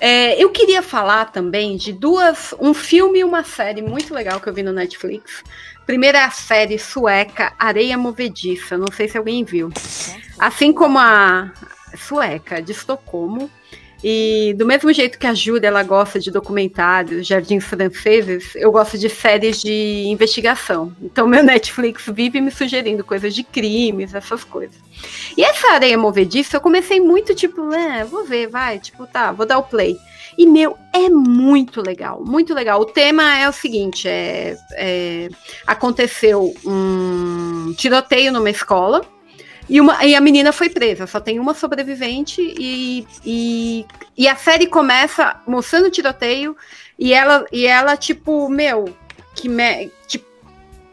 É, 0.00 0.42
eu 0.42 0.50
queria 0.50 0.82
falar 0.82 1.26
também 1.26 1.76
de 1.76 1.92
duas, 1.92 2.52
um 2.60 2.74
filme 2.74 3.20
e 3.20 3.24
uma 3.24 3.44
série 3.44 3.80
muito 3.80 4.12
legal 4.12 4.40
que 4.40 4.48
eu 4.48 4.52
vi 4.52 4.62
no 4.62 4.72
Netflix. 4.72 5.44
Primeiro 5.86 6.18
é 6.18 6.24
a 6.24 6.30
série 6.30 6.78
sueca 6.78 7.54
Areia 7.58 7.96
Movediça, 7.96 8.76
não 8.76 8.88
sei 8.92 9.08
se 9.08 9.16
alguém 9.16 9.44
viu. 9.44 9.70
Assim 10.38 10.72
como 10.72 10.98
a 10.98 11.52
sueca 11.96 12.60
de 12.60 12.72
Estocolmo. 12.72 13.48
E 14.02 14.54
do 14.58 14.66
mesmo 14.66 14.92
jeito 14.92 15.18
que 15.18 15.26
a 15.26 15.34
Júlia 15.34 15.68
ela 15.68 15.82
gosta 15.82 16.18
de 16.18 16.30
documentários, 16.30 17.26
jardins 17.26 17.64
franceses, 17.64 18.54
eu 18.56 18.72
gosto 18.72 18.98
de 18.98 19.08
séries 19.08 19.62
de 19.62 20.04
investigação. 20.06 20.92
Então 21.00 21.26
meu 21.26 21.42
Netflix 21.44 22.04
vive 22.12 22.40
me 22.40 22.50
sugerindo 22.50 23.04
coisas 23.04 23.34
de 23.34 23.44
crimes, 23.44 24.14
essas 24.14 24.42
coisas. 24.42 24.76
E 25.36 25.42
essa 25.42 25.72
areia 25.72 25.96
movediça, 25.96 26.56
eu 26.56 26.60
comecei 26.60 27.00
muito 27.00 27.34
tipo, 27.34 27.72
é, 27.72 28.04
vou 28.04 28.24
ver, 28.24 28.48
vai, 28.48 28.78
tipo, 28.78 29.06
tá, 29.06 29.32
vou 29.32 29.46
dar 29.46 29.58
o 29.58 29.62
play. 29.62 29.96
E, 30.36 30.46
meu, 30.46 30.76
é 30.92 31.08
muito 31.08 31.82
legal, 31.82 32.22
muito 32.24 32.54
legal. 32.54 32.80
O 32.80 32.86
tema 32.86 33.38
é 33.38 33.48
o 33.48 33.52
seguinte: 33.52 34.08
é, 34.08 34.56
é, 34.72 35.28
aconteceu 35.66 36.54
um 36.64 37.74
tiroteio 37.76 38.32
numa 38.32 38.50
escola. 38.50 39.02
E, 39.68 39.80
uma, 39.80 40.04
e 40.04 40.14
a 40.14 40.20
menina 40.20 40.52
foi 40.52 40.68
presa, 40.68 41.06
só 41.06 41.20
tem 41.20 41.38
uma 41.38 41.54
sobrevivente, 41.54 42.40
e, 42.40 43.06
e, 43.24 43.86
e 44.16 44.28
a 44.28 44.36
série 44.36 44.66
começa 44.66 45.40
mostrando 45.46 45.86
o 45.86 45.90
tiroteio, 45.90 46.56
e 46.98 47.12
ela, 47.12 47.46
e 47.52 47.66
ela 47.66 47.96
tipo, 47.96 48.48
meu, 48.48 48.94
que 49.34 49.48
me, 49.48 49.90
tipo, 50.06 50.26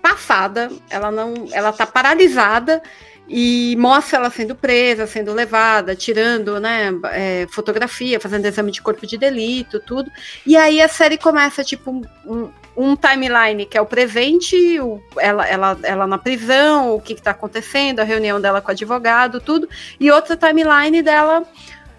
passada, 0.02 0.72
ela 0.90 1.12
não, 1.12 1.48
ela 1.52 1.74
tá 1.74 1.86
paralisada 1.86 2.82
e 3.30 3.76
mostra 3.78 4.18
ela 4.18 4.30
sendo 4.32 4.56
presa, 4.56 5.06
sendo 5.06 5.34
levada, 5.34 5.96
tirando, 5.96 6.60
né, 6.60 6.90
é, 7.12 7.48
fotografia, 7.52 8.20
fazendo 8.20 8.46
exame 8.46 8.72
de 8.72 8.82
corpo 8.82 9.06
de 9.06 9.18
delito, 9.18 9.80
tudo. 9.80 10.12
E 10.46 10.58
aí 10.58 10.82
a 10.82 10.88
série 10.88 11.18
começa 11.18 11.64
tipo 11.64 12.02
um, 12.26 12.50
um 12.76 12.96
timeline 12.96 13.66
que 13.66 13.78
é 13.78 13.82
o 13.82 13.86
presente, 13.86 14.80
o, 14.80 15.00
ela, 15.18 15.48
ela, 15.48 15.78
ela 15.84 16.08
na 16.08 16.18
prisão, 16.18 16.96
o 16.96 17.02
que 17.02 17.14
está 17.14 17.32
acontecendo, 17.32 18.00
a 18.00 18.04
reunião 18.04 18.42
dela 18.42 18.62
com 18.62 18.70
o 18.70 18.72
advogado, 18.72 19.40
tudo, 19.40 19.70
e 20.00 20.10
outra 20.10 20.36
timeline 20.36 21.02
dela, 21.02 21.44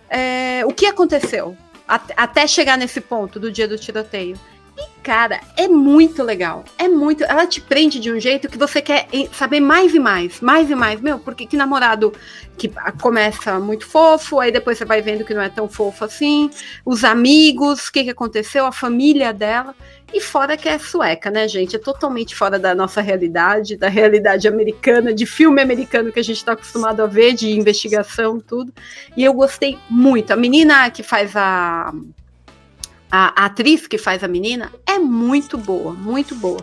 é, 0.09 0.63
o 0.67 0.73
que 0.73 0.87
aconteceu 0.87 1.57
at- 1.87 2.13
até 2.17 2.47
chegar 2.47 2.77
nesse 2.77 3.01
ponto 3.01 3.39
do 3.39 3.53
dia 3.53 3.69
do 3.69 3.79
tiroteio. 3.79 4.37
Cara, 5.03 5.41
é 5.57 5.67
muito 5.67 6.23
legal. 6.23 6.65
É 6.77 6.87
muito. 6.87 7.25
Ela 7.25 7.47
te 7.47 7.61
prende 7.61 7.99
de 7.99 8.13
um 8.13 8.21
jeito 8.21 8.49
que 8.49 8.59
você 8.59 8.83
quer 8.83 9.07
eh, 9.13 9.29
saber 9.33 9.59
mais 9.59 9.95
e 9.95 9.99
mais, 9.99 10.41
mais 10.41 10.71
e 10.71 10.75
mais. 10.75 11.01
Meu, 11.01 11.19
porque 11.19 11.47
que 11.47 11.57
namorado 11.57 12.13
que 12.59 12.71
começa 13.01 13.59
muito 13.59 13.87
fofo, 13.87 14.39
aí 14.39 14.53
depois 14.53 14.77
você 14.77 14.85
vai 14.85 15.01
vendo 15.01 15.25
que 15.25 15.33
não 15.33 15.41
é 15.41 15.49
tão 15.49 15.67
fofo 15.69 16.05
assim. 16.05 16.51
Os 16.85 17.03
amigos, 17.03 17.89
o 17.89 17.93
que, 17.93 18.05
que 18.05 18.11
aconteceu, 18.11 18.67
a 18.67 18.73
família 18.73 19.33
dela. 19.33 19.75
E 20.13 20.21
fora 20.21 20.57
que 20.57 20.69
é 20.69 20.79
sueca, 20.79 21.31
né, 21.31 21.49
gente? 21.49 21.77
É 21.77 21.79
totalmente 21.79 22.35
fora 22.35 22.59
da 22.59 22.75
nossa 22.75 23.01
realidade, 23.01 23.77
da 23.77 23.89
realidade 23.89 24.47
americana, 24.49 25.15
de 25.15 25.25
filme 25.25 25.63
americano 25.63 26.13
que 26.13 26.21
a 26.21 26.25
gente 26.25 26.37
está 26.37 26.53
acostumado 26.53 27.01
a 27.03 27.07
ver, 27.07 27.33
de 27.33 27.57
investigação, 27.57 28.39
tudo. 28.39 28.73
E 29.17 29.25
eu 29.25 29.33
gostei 29.33 29.79
muito. 29.89 30.33
A 30.33 30.37
menina 30.37 30.91
que 30.91 31.03
faz 31.03 31.35
a 31.35 31.95
a, 33.11 33.43
a 33.43 33.47
atriz 33.47 33.87
que 33.87 33.99
faz 33.99 34.23
a 34.23 34.29
menina 34.29 34.73
é 34.87 34.99
muito 34.99 35.59
boa, 35.59 35.93
muito 35.93 36.35
boa. 36.35 36.61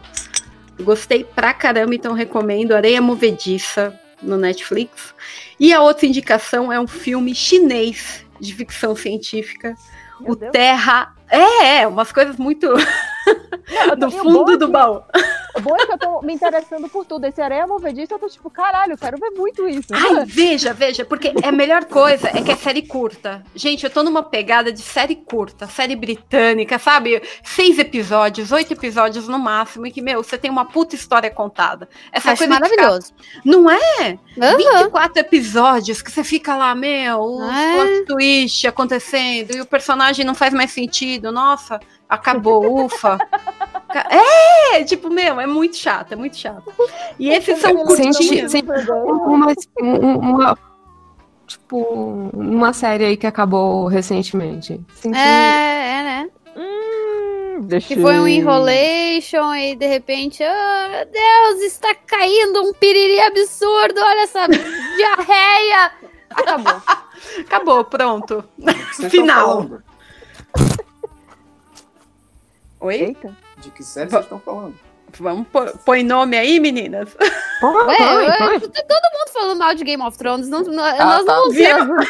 Gostei 0.80 1.24
pra 1.24 1.54
caramba, 1.54 1.96
então 1.96 2.14
recomendo 2.14 2.74
Areia 2.74 3.02
Movediça 3.02 4.00
no 4.22 4.38
Netflix. 4.38 5.14
E 5.60 5.74
a 5.74 5.82
outra 5.82 6.06
indicação 6.06 6.72
é 6.72 6.80
um 6.80 6.88
filme 6.88 7.34
chinês 7.34 8.26
de 8.40 8.54
ficção 8.54 8.96
científica, 8.96 9.76
o 10.22 10.36
Terra. 10.36 11.16
É, 11.30 11.80
é, 11.80 11.88
umas 11.88 12.12
coisas 12.12 12.38
muito 12.38 12.68
do 13.98 14.12
fundo 14.12 14.58
do 14.58 14.68
baú. 14.68 15.02
O 15.56 15.62
bom 15.62 15.76
é 15.76 15.86
que 15.86 15.92
eu 15.94 15.98
tô 15.98 16.22
me 16.22 16.34
interessando 16.34 16.88
por 16.88 17.06
tudo. 17.06 17.26
Esse 17.26 17.42
areia 17.42 17.66
movediça, 17.66 18.14
eu 18.14 18.20
tô 18.20 18.28
tipo, 18.30 18.50
caralho, 18.50 18.94
eu 18.94 18.98
quero 18.98 19.18
ver 19.18 19.32
muito 19.32 19.68
isso. 19.68 19.88
Ai, 19.92 20.24
veja, 20.26 20.74
veja, 20.74 21.04
porque 21.04 21.34
a 21.44 21.52
melhor 21.52 21.86
coisa 21.86 22.28
é 22.30 22.42
que 22.42 22.52
é 22.52 22.56
série 22.56 22.84
curta. 22.84 23.44
Gente, 23.56 23.84
eu 23.84 23.90
tô 23.90 24.04
numa 24.04 24.22
pegada 24.24 24.72
de 24.72 24.82
série 24.82 25.16
curta, 25.16 25.66
série 25.68 25.96
britânica, 25.96 26.78
sabe? 26.78 27.22
Seis 27.44 27.80
episódios, 27.80 28.52
oito 28.52 28.74
episódios 28.74 29.28
no 29.28 29.40
máximo, 29.40 29.88
e 29.88 29.92
que, 29.92 30.02
meu, 30.02 30.24
você 30.24 30.38
tem 30.38 30.52
uma 30.52 30.66
puta 30.66 30.96
história 30.96 31.30
contada. 31.32 31.90
Essa 32.12 32.32
Acho 32.32 32.40
coisa 32.46 32.54
maravilhoso. 32.54 33.14
ficar- 33.18 33.42
Não 33.44 33.70
é? 33.70 34.18
Aham. 34.40 34.58
24 34.84 35.20
episódios 35.20 36.02
que 36.02 36.12
você 36.12 36.24
fica 36.24 36.56
lá, 36.56 36.76
meu, 36.76 37.20
os 37.20 37.50
É. 37.50 38.04
twist 38.06 38.68
acontecendo, 38.68 39.56
e 39.56 39.62
o 39.62 39.66
personagem 39.66 40.24
não 40.24 40.36
faz 40.36 40.54
mais 40.54 40.72
sentido. 40.72 41.32
Nossa, 41.32 41.80
acabou, 42.10 42.86
ufa. 42.86 43.18
É, 44.74 44.84
tipo, 44.84 45.10
meu, 45.10 45.40
é 45.40 45.48
muito 45.48 45.76
chato, 45.78 46.12
é 46.14 46.16
muito 46.16 46.36
chato. 46.38 46.72
E 47.18 47.30
esses 47.30 47.60
são 47.60 47.76
curtinhos. 47.86 48.54
Uma, 49.06 49.54
um- 49.82 50.18
uma, 50.20 50.58
tipo, 51.46 52.30
uma 52.34 52.74
série 52.74 53.06
aí 53.06 53.18
que 53.18 53.26
acabou 53.28 53.88
recentemente. 53.88 54.80
Senti... 54.96 55.18
É, 55.18 55.22
é, 56.00 56.04
né? 56.04 56.30
deixa 57.62 57.88
Que 57.88 58.02
foi 58.02 58.20
um 58.20 58.28
enrolation 58.28 59.54
e 59.56 59.76
de 59.76 59.88
repente, 59.88 60.44
oh 60.44 60.90
meu 60.90 61.06
Deus, 61.06 61.64
está 61.64 61.94
caindo 61.96 62.62
um 62.62 62.74
piriri 62.74 63.20
absurdo, 63.22 64.00
olha 64.00 64.22
essa 64.24 64.48
diarreia. 64.96 65.92
Acabou. 66.30 66.82
Acabou, 67.40 67.84
pronto. 67.86 68.44
Final. 69.10 69.80
Oi? 72.88 73.18
De 73.58 73.70
que 73.72 73.84
série 73.84 74.10
vocês 74.10 74.24
estão 74.24 74.40
falando? 74.40 74.76
Vamos 75.20 75.48
pôr, 75.48 75.72
põe 75.86 76.04
nome 76.04 76.38
aí, 76.38 76.60
meninas? 76.60 77.16
Ué, 77.64 78.16
ué, 78.18 78.60
tá 78.60 78.84
todo 78.84 79.14
mundo 79.14 79.32
falando 79.34 79.58
mal 79.60 79.74
de 79.74 79.84
Game 79.84 80.04
of 80.04 80.18
Thrones. 80.18 80.48
Não, 80.50 80.62
não- 80.64 80.84
Ah, 80.84 81.06
nós 81.06 81.26
tá. 81.26 81.34
não 81.34 81.50
Viu? 81.52 81.64
temos. 81.66 82.06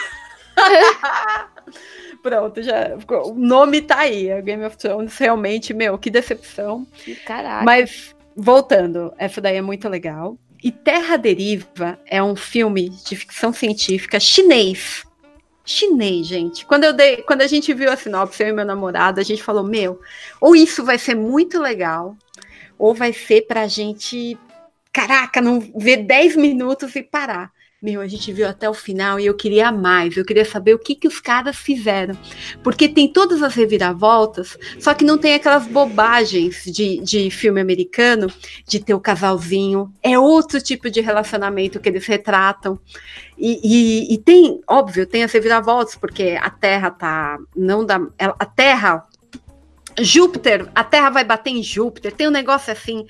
Pronto, 2.23 2.61
já 2.61 2.97
ficou. 2.99 3.31
O 3.31 3.35
nome 3.35 3.81
tá 3.81 3.99
aí. 3.99 4.31
A 4.31 4.41
Game 4.41 4.65
of 4.65 4.75
Thrones, 4.77 5.17
realmente, 5.17 5.73
meu, 5.73 5.97
que 5.97 6.09
decepção. 6.09 6.85
Caraca. 7.25 7.63
Mas, 7.63 8.15
voltando, 8.35 9.13
essa 9.17 9.39
daí 9.39 9.57
é 9.57 9.61
muito 9.61 9.87
legal. 9.87 10.37
E 10.63 10.71
Terra 10.71 11.17
Deriva 11.17 11.99
é 12.07 12.21
um 12.21 12.35
filme 12.35 12.89
de 12.89 13.15
ficção 13.15 13.53
científica 13.53 14.19
chinês. 14.19 15.05
Chinês, 15.67 16.25
gente. 16.25 16.65
Quando, 16.65 16.85
eu 16.85 16.93
dei, 16.93 17.17
quando 17.17 17.41
a 17.41 17.47
gente 17.47 17.73
viu 17.73 17.91
a 17.91 17.97
sinopse, 17.97 18.41
eu 18.41 18.47
e 18.47 18.53
meu 18.53 18.63
namorado, 18.63 19.19
a 19.19 19.23
gente 19.23 19.43
falou: 19.43 19.65
Meu, 19.65 19.99
ou 20.39 20.55
isso 20.55 20.83
vai 20.83 20.97
ser 20.97 21.13
muito 21.13 21.59
legal, 21.59 22.15
ou 22.79 22.95
vai 22.95 23.11
ser 23.11 23.45
pra 23.45 23.67
gente, 23.67 24.39
caraca, 24.93 25.41
não 25.41 25.59
ver 25.59 25.97
10 25.97 26.37
minutos 26.37 26.95
e 26.95 27.03
parar. 27.03 27.51
Meu, 27.79 28.01
a 28.01 28.07
gente 28.07 28.33
viu 28.33 28.47
até 28.47 28.67
o 28.67 28.73
final 28.73 29.19
e 29.19 29.27
eu 29.27 29.35
queria 29.35 29.71
mais, 29.71 30.17
eu 30.17 30.25
queria 30.25 30.43
saber 30.43 30.73
o 30.73 30.79
que, 30.79 30.95
que 30.95 31.07
os 31.07 31.19
caras 31.19 31.55
fizeram. 31.55 32.17
Porque 32.63 32.89
tem 32.89 33.07
todas 33.13 33.43
as 33.43 33.53
reviravoltas, 33.53 34.57
só 34.79 34.95
que 34.95 35.05
não 35.05 35.15
tem 35.15 35.35
aquelas 35.35 35.67
bobagens 35.67 36.63
de, 36.65 36.99
de 37.01 37.29
filme 37.29 37.61
americano, 37.61 38.33
de 38.67 38.79
ter 38.79 38.95
o 38.95 38.99
casalzinho. 38.99 39.93
É 40.01 40.17
outro 40.17 40.59
tipo 40.59 40.89
de 40.89 41.01
relacionamento 41.01 41.79
que 41.79 41.87
eles 41.87 42.07
retratam. 42.07 42.79
E, 43.37 43.59
e- 44.09 44.13
e 44.15 44.17
tem, 44.17 44.59
óbvio, 44.67 45.05
tem 45.05 45.23
as 45.23 45.31
reviravoltas, 45.31 45.95
porque 45.95 46.35
a 46.41 46.49
Terra 46.49 46.89
tá. 46.89 47.37
Não 47.55 47.85
dá. 47.85 47.99
A 48.39 48.45
Terra 48.45 49.05
Júpiter, 49.99 50.67
a 50.73 50.83
Terra 50.83 51.09
vai 51.11 51.23
bater 51.23 51.51
em 51.51 51.61
Júpiter, 51.63 52.11
tem 52.11 52.27
um 52.27 52.31
negócio 52.31 52.71
assim, 52.71 53.05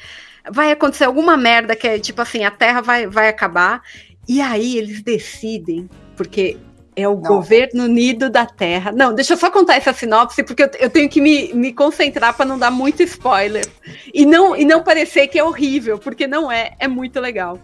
vai 0.52 0.72
acontecer 0.72 1.04
alguma 1.04 1.36
merda 1.36 1.76
que 1.76 1.88
é 1.88 2.00
tipo 2.00 2.22
assim, 2.22 2.44
a 2.46 2.52
Terra 2.52 2.82
vai, 2.82 3.08
vai 3.08 3.28
acabar, 3.28 3.82
e 4.28 4.42
aí 4.42 4.78
eles 4.78 5.02
decidem, 5.02 5.90
porque 6.16 6.58
é 6.96 7.08
o 7.08 7.16
governo 7.16 7.84
unido 7.84 8.30
da 8.30 8.46
Terra. 8.46 8.92
Não, 8.92 9.14
deixa 9.14 9.34
eu 9.34 9.38
só 9.38 9.52
contar 9.52 9.76
essa 9.76 9.94
sinopse, 9.94 10.42
porque 10.44 10.64
eu, 10.64 10.72
eu 10.80 10.90
tenho 10.90 11.08
que 11.08 11.22
me, 11.22 11.54
me 11.54 11.72
concentrar 11.72 12.36
para 12.36 12.46
não 12.46 12.58
dar 12.58 12.72
muito 12.72 13.04
spoiler. 13.04 13.66
E 14.14 14.26
não, 14.26 14.56
e 14.56 14.66
não 14.66 14.82
parecer 14.84 15.28
que 15.28 15.38
é 15.38 15.44
horrível, 15.44 16.00
porque 16.00 16.26
não 16.26 16.52
é, 16.52 16.76
é 16.80 16.88
muito 16.88 17.20
legal. 17.20 17.60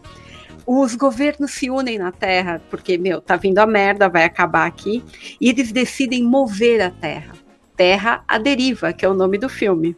Os 0.65 0.95
governos 0.95 1.51
se 1.51 1.69
unem 1.69 1.97
na 1.97 2.11
Terra, 2.11 2.61
porque, 2.69 2.97
meu, 2.97 3.19
tá 3.19 3.35
vindo 3.35 3.57
a 3.57 3.65
merda, 3.65 4.07
vai 4.07 4.23
acabar 4.23 4.65
aqui, 4.67 5.03
e 5.41 5.49
eles 5.49 5.71
decidem 5.71 6.23
mover 6.23 6.79
a 6.81 6.91
Terra. 6.91 7.33
Terra 7.75 8.23
à 8.27 8.37
Deriva, 8.37 8.93
que 8.93 9.03
é 9.03 9.09
o 9.09 9.15
nome 9.15 9.37
do 9.39 9.49
filme. 9.49 9.95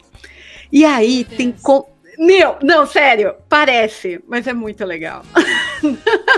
E 0.72 0.86
aí 0.86 1.26
tem. 1.26 1.52
con- 1.52 1.86
Meu, 2.18 2.56
não, 2.64 2.88
sério, 2.88 3.36
parece, 3.50 4.24
mas 4.28 4.48
é 4.48 4.54
muito 4.54 4.86
legal. 4.86 5.24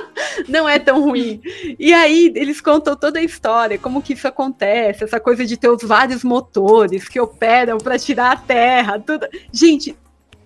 não 0.47 0.67
é 0.67 0.79
tão 0.79 1.01
ruim. 1.01 1.41
E 1.79 1.93
aí 1.93 2.31
eles 2.35 2.61
contam 2.61 2.95
toda 2.95 3.19
a 3.19 3.23
história, 3.23 3.77
como 3.77 4.01
que 4.01 4.13
isso 4.13 4.27
acontece, 4.27 5.03
essa 5.03 5.19
coisa 5.19 5.45
de 5.45 5.57
ter 5.57 5.69
os 5.69 5.83
vários 5.83 6.23
motores 6.23 7.07
que 7.07 7.19
operam 7.19 7.77
para 7.77 7.99
tirar 7.99 8.31
a 8.31 8.37
Terra, 8.37 8.99
tudo. 8.99 9.27
Gente, 9.51 9.95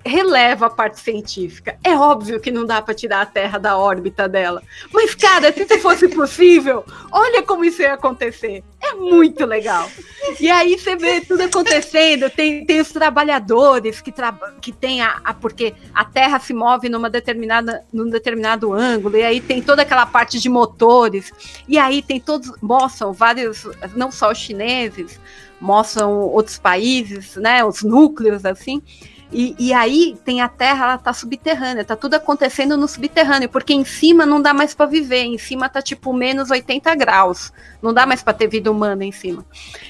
releva 0.06 0.66
a 0.68 0.70
parte 0.70 1.00
científica. 1.00 1.78
É 1.84 1.96
óbvio 1.96 2.40
que 2.40 2.52
não 2.52 2.66
dá 2.66 2.82
para 2.82 2.94
tirar 2.94 3.22
a 3.22 3.26
Terra 3.26 3.58
da 3.58 3.78
órbita 3.78 4.28
dela. 4.28 4.62
Mas, 4.92 5.14
cara, 5.16 5.52
se 5.54 5.62
isso 5.64 5.80
fosse 5.80 6.08
possível, 6.08 6.84
olha 7.12 7.44
como 7.44 7.64
isso 7.66 7.82
ia 7.82 7.94
acontecer. 7.94 8.64
É 8.82 8.94
muito 8.94 9.46
legal. 9.46 9.88
E 10.40 10.50
aí 10.50 10.78
você 10.78 10.96
vê 10.96 11.22
tudo 11.22 11.42
acontecendo. 11.44 12.30
Tem, 12.30 12.66
tem 12.66 12.82
os 12.82 12.92
trabalhadores 12.92 14.02
que, 14.02 14.12
traba 14.12 14.56
que 14.60 14.72
tem 14.72 15.02
a, 15.02 15.20
a- 15.24 15.34
Porque 15.34 15.74
a 15.94 16.04
Terra 16.04 16.40
se 16.40 16.54
move 16.54 16.90
numa 16.90 17.10
determinada, 17.10 17.84
num 17.94 18.10
determinado 18.10 18.74
ângulo. 18.74 19.18
E 19.18 19.24
aí 19.24 19.40
tem 19.40 19.62
toda 19.62 19.84
aquela 19.84 20.06
parte 20.06 20.40
de 20.40 20.50
motores. 20.50 21.32
E 21.68 21.78
aí 21.78 22.02
tem 22.02 22.20
todos. 22.20 22.52
Mostram 22.62 23.14
vários. 23.14 23.68
Não 23.96 24.12
só 24.12 24.32
os 24.32 24.38
chineses, 24.40 25.20
mostram 25.60 26.20
outros 26.20 26.58
países, 26.58 27.36
né? 27.36 27.64
Os 27.64 27.84
núcleos, 27.84 28.46
assim. 28.46 28.82
E, 29.32 29.56
e 29.58 29.74
aí 29.74 30.18
tem 30.26 30.42
a 30.42 30.50
Terra, 30.50 30.84
ela 30.86 30.98
tá 30.98 31.14
subterrânea, 31.14 31.86
tá 31.86 31.96
tudo 31.96 32.16
acontecendo 32.16 32.76
no 32.76 32.88
subterrâneo, 32.88 33.48
porque 33.48 33.74
em 33.74 33.86
cima 33.86 34.26
não 34.26 34.42
dá 34.42 34.54
mais 34.54 34.74
para 34.74 34.86
viver, 34.86 35.24
em 35.24 35.38
cima 35.38 35.70
tá 35.70 35.82
tipo 35.82 36.12
menos 36.12 36.52
80 36.52 36.94
graus, 36.96 37.54
não 37.82 37.94
dá 37.94 38.06
mais 38.06 38.22
para 38.22 38.34
ter 38.34 38.48
vida 38.48 38.70
humana 38.70 39.06
em 39.06 39.12
cima. 39.12 39.46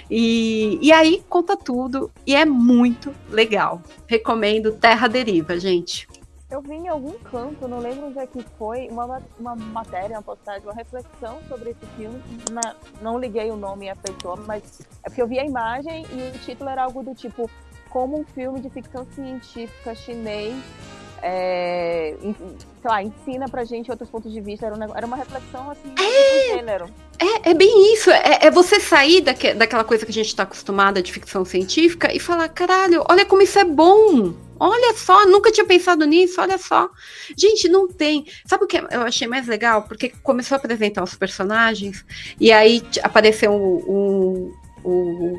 E, 0.10 0.78
e 0.82 0.92
aí 0.92 1.24
conta 1.28 1.58
tudo 1.58 2.11
e 2.26 2.36
é 2.36 2.45
muito 2.45 3.14
legal. 3.30 3.82
Recomendo 4.08 4.74
Terra 4.74 5.08
Deriva, 5.08 5.60
gente. 5.60 6.08
Eu 6.50 6.61
vi 6.61 6.74
em 6.74 6.90
algum 6.90 7.14
canto, 7.14 7.66
não 7.66 7.80
lembro 7.80 8.08
onde 8.08 8.20
é 8.20 8.28
que 8.28 8.44
foi, 8.60 8.90
uma, 8.90 9.08
ma- 9.08 9.22
uma 9.40 9.56
matéria, 9.56 10.18
uma 10.18 10.22
postagem, 10.22 10.64
uma 10.64 10.74
reflexão 10.74 11.40
sobre 11.48 11.70
esse 11.70 11.86
filme. 11.95 12.22
Na- 12.52 12.76
não 13.02 13.18
liguei 13.18 13.50
o 13.50 13.56
nome 13.56 13.86
e 13.86 13.90
a 13.90 13.95
pessoa, 13.95 14.36
mas 14.45 14.82
é 15.02 15.10
porque 15.10 15.22
eu 15.22 15.28
vi 15.28 15.40
a 15.40 15.45
imagem 15.45 16.06
e 16.11 16.36
o 16.36 16.40
título 16.40 16.70
era 16.70 16.84
algo 16.84 17.02
do 17.03 17.16
tipo 17.16 17.50
como 17.92 18.20
um 18.20 18.24
filme 18.24 18.60
de 18.60 18.70
ficção 18.70 19.06
científica 19.14 19.94
chinês 19.94 20.56
é, 21.22 22.16
sei 22.20 22.36
lá, 22.84 23.03
ensina 23.03 23.48
pra 23.48 23.64
gente 23.64 23.92
outros 23.92 24.10
pontos 24.10 24.32
de 24.32 24.42
vista. 24.42 24.66
Era, 24.66 24.76
um 24.76 24.98
era 24.98 25.06
uma 25.06 25.16
reflexão 25.16 25.70
assim 25.70 25.90
do 25.90 26.02
gênero. 26.56 26.90
É, 27.20 27.52
é 27.52 27.53
bem 27.53 27.94
isso, 27.94 28.10
é, 28.10 28.40
é 28.42 28.52
você 28.52 28.80
sair 28.80 29.22
daque- 29.22 29.53
daquela 29.53 29.84
coisa 29.84 30.06
que 30.06 30.11
a 30.11 30.14
gente 30.14 30.28
está 30.28 30.44
acostumada 30.44 31.02
de 31.02 31.11
ficção 31.11 31.45
científica 31.45 32.14
e 32.14 32.20
falar, 32.20 32.50
caralho, 32.50 33.03
olha 33.08 33.26
como 33.26 33.44
isso 33.44 33.60
é 33.60 33.64
bom. 33.64 34.34
Olha 34.60 34.95
só, 34.95 35.26
nunca 35.26 35.52
tinha 35.52 35.66
pensado 35.66 36.06
nisso, 36.06 36.40
olha 36.40 36.58
só. 36.58 36.90
Gente, 37.36 37.68
não 37.68 37.88
tem. 37.88 38.26
Sabe 38.45 38.64
o 38.64 38.68
que 38.68 38.78
eu 38.78 39.02
achei 39.02 39.28
mais 39.28 39.48
legal? 39.48 39.84
Porque 39.84 40.10
começou 40.22 40.56
a 40.56 40.60
apresentar 40.60 41.03
os 41.03 41.16
personagens 41.16 42.06
e 42.40 42.52
aí 42.52 42.84
apareceu 43.02 43.52
o, 43.53 44.53
o, 44.84 45.38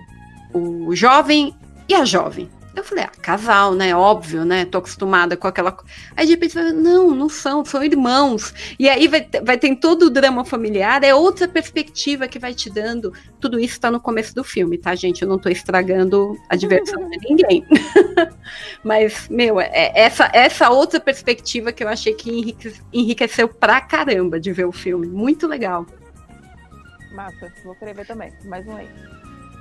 o, 0.55 0.89
o 0.89 0.97
jovem 0.97 1.55
e 1.89 1.95
a 1.95 2.05
jovem. 2.05 2.49
Eu 2.75 2.83
falei, 2.83 3.05
ah, 3.05 3.11
casal, 3.21 3.75
né? 3.75 3.95
Óbvio, 3.95 4.47
né? 4.47 4.65
Tô 4.65 4.79
acostumada 4.79 5.37
com 5.37 5.47
aquela. 5.47 5.77
Aí 6.17 6.25
de 6.25 6.33
repente, 6.33 6.55
falei, 6.55 6.73
não, 6.73 7.11
não 7.15 7.29
são, 7.29 7.63
são 7.67 7.85
irmãos. 7.85 8.55
E 8.79 8.89
aí 8.89 9.07
vai, 9.09 9.21
ter- 9.21 9.45
vai 9.45 9.59
ter 9.59 9.77
todo 9.77 10.05
o 10.05 10.11
drama 10.11 10.43
familiar, 10.43 11.05
é 11.05 11.15
outra 11.15 11.47
perspectiva 11.47 12.27
que 12.27 12.39
vai 12.39 12.55
te 12.55 12.71
dando. 12.71 13.13
Tudo 13.39 13.61
isso 13.61 13.79
tá 13.79 13.91
no 13.91 14.01
começo 14.01 14.35
do 14.35 14.43
filme, 14.43 14.79
tá, 14.79 14.95
gente? 14.95 15.21
Eu 15.21 15.29
não 15.29 15.39
tô 15.39 15.51
estragando 15.51 16.35
a 16.49 16.57
diversão 16.57 17.11
de 17.11 17.19
ninguém. 17.29 17.67
Mas, 18.83 19.29
meu, 19.29 19.61
é 19.61 19.93
essa, 19.95 20.31
essa 20.33 20.71
outra 20.71 20.99
perspectiva 20.99 21.73
que 21.73 21.85
eu 21.85 21.89
achei 21.89 22.15
que 22.15 22.31
enrique- 22.31 22.81
enriqueceu 22.91 23.49
pra 23.51 23.83
caramba 23.83 24.41
de 24.41 24.51
ver 24.51 24.65
o 24.65 24.73
filme. 24.73 25.07
Muito 25.07 25.47
legal. 25.47 25.85
Massa, 27.15 27.53
vou 27.67 27.75
querer 27.75 27.95
ver 27.95 28.07
também. 28.07 28.33
Mais 28.47 28.67
um 28.67 28.77
aí. 28.77 28.89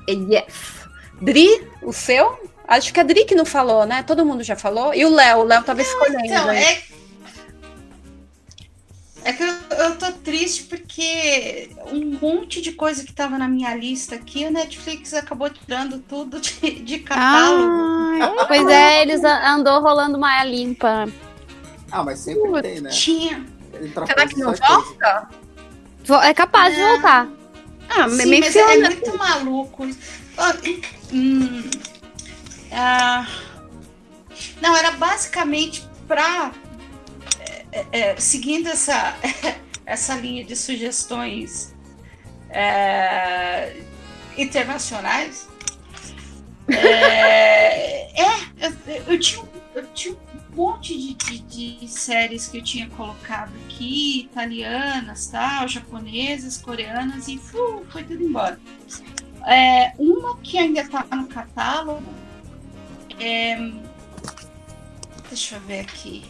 Yes. 0.08 0.81
Dri, 1.22 1.68
o 1.84 1.94
seu? 1.94 2.50
Acho 2.68 2.94
que 2.94 3.00
a 3.00 3.04
Dri 3.04 3.26
que 3.26 3.36
não 3.36 3.46
falou, 3.46 3.86
né? 3.86 4.02
Todo 4.04 4.26
mundo 4.26 4.44
já 4.44 4.56
falou. 4.56 4.94
E 4.94 5.06
o 5.06 5.10
Léo, 5.14 5.40
o 5.40 5.44
Léo 5.44 5.64
tava 5.64 5.82
escolhendo. 5.82 6.26
Então, 6.26 6.50
é. 6.52 6.82
É 9.24 9.34
que 9.34 9.44
eu, 9.44 9.54
eu 9.78 9.98
tô 10.00 10.12
triste 10.14 10.64
porque 10.64 11.70
um 11.92 12.18
monte 12.20 12.60
de 12.60 12.72
coisa 12.72 13.04
que 13.04 13.14
tava 13.14 13.38
na 13.38 13.48
minha 13.48 13.76
lista 13.76 14.16
aqui, 14.16 14.46
o 14.48 14.52
Netflix 14.52 15.14
acabou 15.14 15.48
tirando 15.48 16.00
tudo 16.00 16.40
de, 16.42 16.52
de 16.80 17.00
catálogo. 17.00 17.72
Ai, 18.20 18.48
pois 18.48 18.68
é, 18.68 19.02
eles 19.04 19.24
andou 19.24 19.80
rolando 19.80 20.18
malha 20.18 20.50
limpa. 20.50 21.08
Ah, 21.92 22.04
mas 22.04 22.20
sempre 22.20 22.62
tem, 22.64 22.82
né? 22.82 22.90
Tinha. 22.90 23.46
Será 24.08 24.28
que 24.28 24.40
não 24.40 24.54
volta? 24.54 25.30
Vo- 26.04 26.22
É 26.24 26.34
capaz 26.34 26.74
de 26.74 26.82
voltar. 26.82 27.28
Ah, 27.90 28.10
Sim, 28.10 28.26
me 28.26 28.40
mas 28.40 28.56
é 28.56 28.78
muito 28.78 29.18
maluco. 29.18 29.88
Ah, 30.38 30.54
hum, 31.14 31.70
ah, 32.72 33.28
não, 34.62 34.76
era 34.76 34.92
basicamente 34.92 35.88
para 36.08 36.52
seguindo 38.18 38.68
essa 38.68 39.16
essa 39.86 40.16
linha 40.16 40.44
de 40.44 40.56
sugestões 40.56 41.74
é, 42.50 43.82
internacionais. 44.38 45.48
É, 46.70 48.12
é, 48.22 48.26
eu, 48.60 49.04
eu 49.08 49.20
tinha, 49.20 49.46
eu 49.76 49.88
tinha 49.94 50.14
um 50.16 50.56
monte 50.56 50.98
de, 50.98 51.14
de- 51.42 51.78
de 51.80 51.88
séries 51.88 52.48
que 52.48 52.58
eu 52.60 52.64
tinha 52.64 52.90
colocado 52.90 53.52
aqui, 53.66 54.22
italianas, 54.22 55.28
tal, 55.28 55.68
japonesas, 55.68 56.58
coreanas, 56.58 57.28
e 57.28 57.38
fu, 57.38 57.86
foi 57.90 58.04
tudo 58.04 58.24
embora. 58.24 58.60
É, 59.48 59.92
uma 59.98 60.38
que 60.38 60.58
ainda 60.58 60.82
está 60.82 61.04
no 61.12 61.28
catálogo. 61.28 62.04
é, 63.20 63.58
deixa 65.30 65.56
eu 65.56 65.62
ver 65.62 65.82
aqui. 65.82 66.26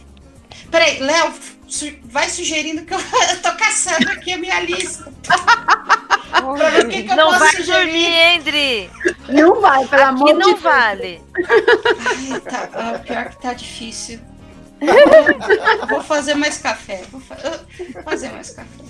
Peraí, 0.70 0.98
Léo, 1.00 1.32
su- 1.68 1.98
vai 2.04 2.28
sugerindo 2.30 2.84
que 2.86 2.94
eu, 2.94 2.98
eu 3.30 3.42
tô 3.42 3.52
caçando 3.56 4.10
aqui 4.10 4.32
a 4.32 4.38
minha 4.38 4.60
lista. 4.60 5.12
Pra 6.32 6.70
ver 6.70 6.86
o 6.86 6.88
que 6.88 7.02
que 7.02 7.10
eu 7.12 7.16
Não 7.16 7.26
posso 7.26 7.38
vai 7.40 7.50
sugerir. 7.56 7.92
dormir, 7.92 8.42
Dri? 8.42 8.90
Não 9.28 9.60
vai, 9.60 9.86
pelo 9.86 10.02
amor 10.04 10.30
Aqui 10.30 10.38
não 10.38 10.46
de 10.46 10.52
Deus. 10.54 10.62
vale. 10.62 11.22
Ai, 11.36 12.40
tá, 12.40 12.68
ah, 12.72 12.98
pior 12.98 13.28
que 13.28 13.42
tá 13.42 13.52
difícil. 13.52 14.18
Eu 14.80 15.86
Vou 15.88 16.02
fazer 16.02 16.34
mais 16.34 16.56
café. 16.58 17.02
Vou 17.12 17.20
fa- 17.20 17.36
vou 17.94 18.02
fazer 18.02 18.32
mais 18.32 18.50
café. 18.50 18.84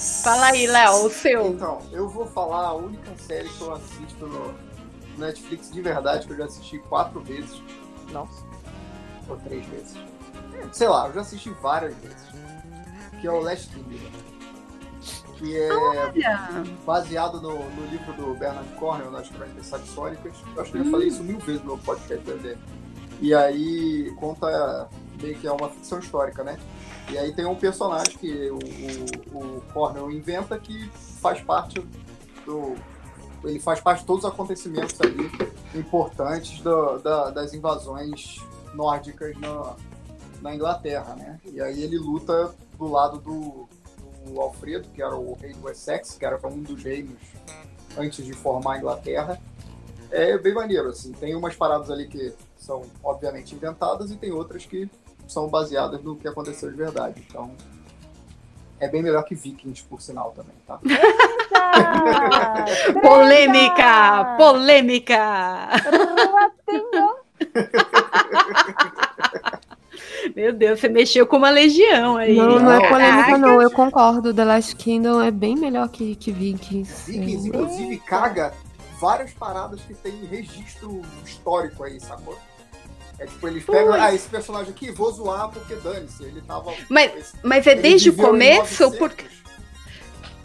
Fala 0.00 0.46
aí, 0.46 0.66
Léo, 0.66 1.04
o 1.04 1.10
seu. 1.10 1.48
Então, 1.48 1.78
eu 1.92 2.08
vou 2.08 2.26
falar 2.26 2.68
a 2.68 2.74
única 2.74 3.14
série 3.18 3.50
que 3.50 3.60
eu 3.60 3.74
assisto 3.74 4.26
no 4.26 4.54
Netflix 5.18 5.70
de 5.70 5.82
verdade, 5.82 6.26
que 6.26 6.32
eu 6.32 6.38
já 6.38 6.46
assisti 6.46 6.78
quatro 6.78 7.20
vezes. 7.20 7.62
Nossa. 8.10 8.42
Ou 9.28 9.36
três 9.36 9.66
vezes. 9.66 9.94
Sei 10.72 10.88
lá, 10.88 11.06
eu 11.08 11.12
já 11.12 11.20
assisti 11.20 11.50
várias 11.50 11.94
vezes. 11.96 12.28
Que 13.20 13.26
é 13.26 13.30
o 13.30 13.40
Last 13.40 13.68
Kingdom. 13.68 14.10
Que 15.36 15.56
é 15.58 15.72
Olha. 15.72 16.12
baseado 16.86 17.40
no, 17.42 17.58
no 17.58 17.86
livro 17.88 18.14
do 18.14 18.34
Bernard 18.38 18.68
Cornwell, 18.76 19.10
nas 19.10 19.28
Crônicas 19.28 19.66
Saxônicas. 19.66 20.32
Eu 20.56 20.62
acho 20.62 20.72
que 20.72 20.78
eu 20.78 20.84
já 20.84 20.90
falei 20.90 21.08
isso 21.08 21.22
mil 21.22 21.38
vezes 21.40 21.62
no 21.62 21.76
podcast 21.76 22.24
dele. 22.24 22.58
E 23.20 23.34
aí 23.34 24.10
conta 24.16 24.88
meio 25.20 25.38
que 25.38 25.46
é 25.46 25.52
uma 25.52 25.68
ficção 25.68 25.98
histórica, 25.98 26.42
né? 26.44 26.58
E 27.10 27.18
aí 27.18 27.32
tem 27.34 27.44
um 27.44 27.56
personagem 27.56 28.16
que 28.16 28.50
o, 28.50 28.58
o, 29.36 30.04
o 30.04 30.10
inventa 30.10 30.58
que 30.58 30.88
faz 31.20 31.40
parte 31.42 31.80
do. 32.46 32.74
Ele 33.42 33.58
faz 33.58 33.80
parte 33.80 34.00
de 34.00 34.06
todos 34.06 34.24
os 34.24 34.30
acontecimentos 34.30 35.00
ali 35.00 35.30
importantes 35.74 36.60
do- 36.60 36.98
da- 36.98 37.30
das 37.30 37.54
invasões 37.54 38.36
nórdicas 38.74 39.36
na, 39.38 39.74
na 40.42 40.54
Inglaterra, 40.54 41.14
né? 41.16 41.40
E 41.52 41.60
aí 41.60 41.82
ele 41.82 41.98
luta 41.98 42.54
do 42.78 42.86
lado 42.86 43.18
do, 43.18 43.68
do 44.26 44.40
Alfredo, 44.40 44.88
que 44.94 45.02
era 45.02 45.16
o 45.16 45.34
rei 45.40 45.54
do 45.54 45.68
Essex, 45.70 46.16
que 46.18 46.24
era 46.24 46.38
um 46.46 46.62
dos 46.62 46.82
reinos 46.82 47.16
antes 47.96 48.24
de 48.24 48.32
formar 48.34 48.74
a 48.74 48.78
Inglaterra. 48.78 49.40
É 50.10 50.36
bem 50.36 50.52
maneiro, 50.52 50.88
assim. 50.88 51.12
Tem 51.12 51.34
umas 51.34 51.54
paradas 51.54 51.90
ali 51.90 52.06
que 52.08 52.32
são 52.58 52.82
obviamente 53.02 53.54
inventadas 53.54 54.10
e 54.10 54.16
tem 54.16 54.32
outras 54.32 54.66
que 54.66 54.88
são 55.30 55.48
baseadas 55.48 56.02
no 56.02 56.16
que 56.16 56.26
aconteceu 56.26 56.70
de 56.70 56.76
verdade. 56.76 57.22
Então, 57.28 57.52
é 58.78 58.88
bem 58.88 59.02
melhor 59.02 59.22
que 59.24 59.34
Vikings, 59.34 59.84
por 59.84 60.00
sinal, 60.00 60.32
também, 60.32 60.54
tá? 60.66 60.80
Polêmica! 63.00 64.36
Polêmica! 64.36 65.68
Meu 70.34 70.52
Deus, 70.52 70.80
você 70.80 70.88
mexeu 70.88 71.24
com 71.26 71.36
uma 71.36 71.50
legião 71.50 72.16
aí. 72.16 72.36
Não, 72.36 72.58
não 72.58 72.72
é 72.72 72.88
polêmica, 72.88 73.38
não. 73.38 73.60
Eu 73.60 73.70
concordo. 73.70 74.34
The 74.34 74.44
Last 74.44 74.76
Kingdom 74.76 75.22
é 75.22 75.30
bem 75.30 75.56
melhor 75.56 75.88
que, 75.88 76.14
que 76.14 76.30
Vikings. 76.30 77.10
Vikings, 77.10 77.48
inclusive, 77.48 77.98
caga 77.98 78.52
várias 79.00 79.32
paradas 79.32 79.80
que 79.80 79.94
tem 79.94 80.12
registro 80.26 81.00
histórico 81.24 81.84
aí, 81.84 81.98
sacou? 81.98 82.38
É 83.20 83.26
tipo, 83.26 83.46
eles 83.48 83.64
pegam, 83.64 83.88
Pois. 83.88 84.02
ah, 84.02 84.14
esse 84.14 84.28
personagem 84.28 84.70
aqui, 84.70 84.90
vou 84.90 85.12
zoar 85.12 85.50
porque 85.50 85.74
dane-se, 85.76 86.24
ele 86.24 86.40
tava... 86.40 86.72
Mas, 86.88 87.34
mas 87.44 87.66
é 87.66 87.74
desde 87.74 88.08
o 88.08 88.14
começo? 88.16 88.82
900. 88.82 88.98
Porque... 88.98 89.24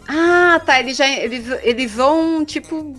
Ah, 0.06 0.60
tá. 0.64 0.78
Eles 0.78 0.96
já 0.96 1.08
eles, 1.08 1.46
eles 1.62 1.92
vão, 1.92 2.44
tipo, 2.44 2.94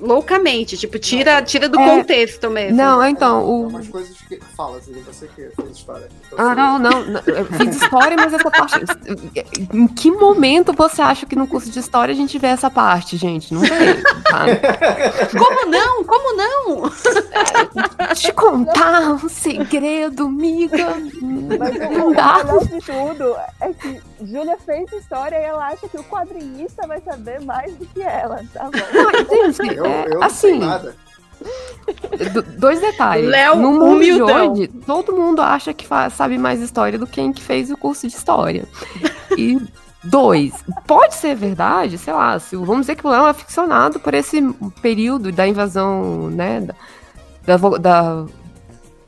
loucamente. 0.00 0.76
Tipo, 0.76 0.98
tira, 0.98 1.42
tira 1.42 1.68
do 1.68 1.78
É. 1.80 1.84
contexto 1.88 2.50
mesmo. 2.50 2.76
Não, 2.76 3.04
então, 3.06 3.44
o. 3.44 3.66
Umas 3.68 3.88
coisas 3.88 4.16
que... 4.28 4.38
Fala, 4.56 4.78
Zé, 4.80 4.92
você 5.06 5.26
que 5.28 5.48
fez 5.54 5.76
história. 5.76 6.08
Ah, 6.36 6.54
não, 6.54 6.78
não, 6.78 7.04
não. 7.04 7.20
Eu 7.26 7.44
fiz 7.46 7.76
história, 7.82 8.16
mas 8.16 8.32
essa 8.32 8.50
parte. 8.50 8.74
Em 9.72 9.86
que 9.88 10.10
momento 10.10 10.72
você 10.72 11.00
acha 11.02 11.26
que 11.26 11.36
no 11.36 11.46
curso 11.46 11.70
de 11.70 11.78
história 11.78 12.12
a 12.12 12.16
gente 12.16 12.38
vê 12.38 12.48
essa 12.48 12.70
parte, 12.70 13.16
gente? 13.16 13.52
Não 13.54 13.60
tem. 13.62 14.02
Tá? 14.24 14.44
Como 15.38 15.70
não? 15.70 16.04
Como 16.04 16.36
não? 16.36 16.90
Te 18.14 18.32
contar 18.32 19.00
um 19.12 19.28
segredo, 19.28 20.26
amiga. 20.26 20.94
Mas 21.58 21.90
Não 21.90 22.08
o 22.10 22.14
dá. 22.14 22.38
melhor 22.44 22.64
de 22.66 22.78
tudo 22.80 23.36
é 23.60 23.72
que 23.72 24.00
Júlia 24.22 24.56
fez 24.64 24.90
história 24.92 25.36
e 25.36 25.42
ela 25.44 25.68
acha 25.68 25.88
que 25.88 25.96
o 25.98 26.04
quadrinista 26.04 26.86
vai 26.86 27.00
saber 27.00 27.40
mais 27.42 27.72
do 27.76 27.86
que 27.86 28.02
ela, 28.02 28.40
tá 28.52 28.64
bom? 28.64 28.70
Não, 28.92 29.52
gente, 29.52 29.76
Eu, 29.76 29.84
é, 29.88 30.04
eu 30.06 30.20
não 30.20 30.30
sei 30.30 30.50
assim, 30.52 30.58
nada. 30.60 30.96
do- 32.32 32.42
dois 32.58 32.80
detalhes. 32.80 33.28
Léo, 33.28 33.56
no 33.56 33.72
mundo 33.72 34.02
de 34.02 34.12
humildão. 34.12 34.52
hoje, 34.52 34.68
todo 34.86 35.12
mundo 35.16 35.40
acha 35.40 35.72
que 35.72 35.86
sabe 36.10 36.36
mais 36.38 36.60
história 36.60 36.98
do 36.98 37.06
que 37.06 37.14
quem 37.14 37.32
que 37.32 37.42
fez 37.42 37.70
o 37.70 37.76
curso 37.76 38.06
de 38.08 38.14
história. 38.14 38.66
E 39.36 39.58
dois, 40.04 40.52
pode 40.86 41.14
ser 41.14 41.34
verdade, 41.34 41.96
sei 41.98 42.12
lá, 42.12 42.38
se, 42.38 42.56
vamos 42.56 42.80
dizer 42.82 42.96
que 42.96 43.06
o 43.06 43.10
Léo 43.10 43.26
é 43.28 43.34
ficcionado 43.34 43.98
por 44.00 44.14
esse 44.14 44.40
período 44.82 45.30
da 45.32 45.46
invasão, 45.46 46.28
né, 46.30 46.60
da, 47.46 47.56
da, 47.56 47.68
da, 47.78 48.26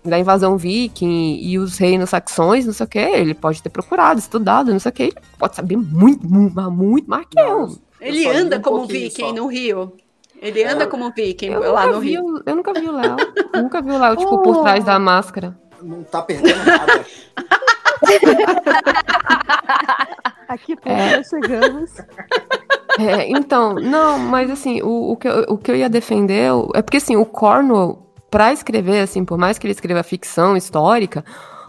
da 0.04 0.18
invasão 0.18 0.56
viking 0.56 1.38
e 1.40 1.58
os 1.58 1.78
reinos 1.78 2.10
saxões, 2.10 2.66
não 2.66 2.72
sei 2.72 2.86
o 2.86 2.88
que, 2.88 2.98
ele 2.98 3.34
pode 3.34 3.62
ter 3.62 3.68
procurado, 3.70 4.18
estudado, 4.18 4.72
não 4.72 4.78
sei 4.80 4.90
o 4.90 4.92
que, 4.92 5.02
ele 5.04 5.16
pode 5.38 5.54
saber 5.56 5.76
muito, 5.76 6.26
muito, 6.28 6.70
muito 6.70 7.08
mais 7.10 7.26
que 7.26 7.38
eu. 7.40 7.76
Ele 8.00 8.26
anda 8.26 8.58
um 8.58 8.62
como 8.62 8.86
viking 8.86 9.26
só. 9.26 9.32
no 9.32 9.46
Rio. 9.46 9.92
Ele 10.40 10.64
anda 10.64 10.86
como 10.86 11.12
viking 11.14 11.50
Eu 11.52 11.72
lá 11.74 11.86
no 11.86 12.00
vi, 12.00 12.10
Rio. 12.12 12.42
eu 12.46 12.56
nunca 12.56 12.72
vi 12.72 12.88
o 12.88 12.92
Léo. 12.92 13.16
nunca 13.54 13.82
vi 13.82 13.90
o 13.90 13.98
Léo, 13.98 14.16
tipo, 14.16 14.38
por 14.42 14.56
Oh. 14.56 14.62
trás 14.62 14.82
da 14.84 14.98
máscara. 14.98 15.54
Não 15.82 16.02
tá 16.02 16.22
perdendo 16.22 16.64
nada. 16.64 17.04
Aqui 20.48 20.74
por 20.76 20.90
É. 20.90 21.16
nós 21.18 21.28
chegamos. 21.28 21.90
É, 22.98 23.28
então, 23.30 23.74
não, 23.74 24.18
mas 24.18 24.50
assim, 24.50 24.82
o, 24.82 25.12
o, 25.12 25.16
que 25.16 25.28
eu, 25.28 25.44
o 25.48 25.56
que 25.58 25.70
eu 25.70 25.76
ia 25.76 25.88
defender 25.88 26.50
é 26.74 26.82
porque 26.82 26.96
assim, 26.96 27.16
o 27.16 27.24
Cornwell, 27.24 28.04
pra 28.30 28.52
escrever, 28.52 29.00
assim, 29.00 29.24
por 29.24 29.38
mais 29.38 29.58
que 29.58 29.66
ele 29.66 29.72
escreva 29.72 30.02
ficção 30.02 30.56
histórica, 30.56 31.24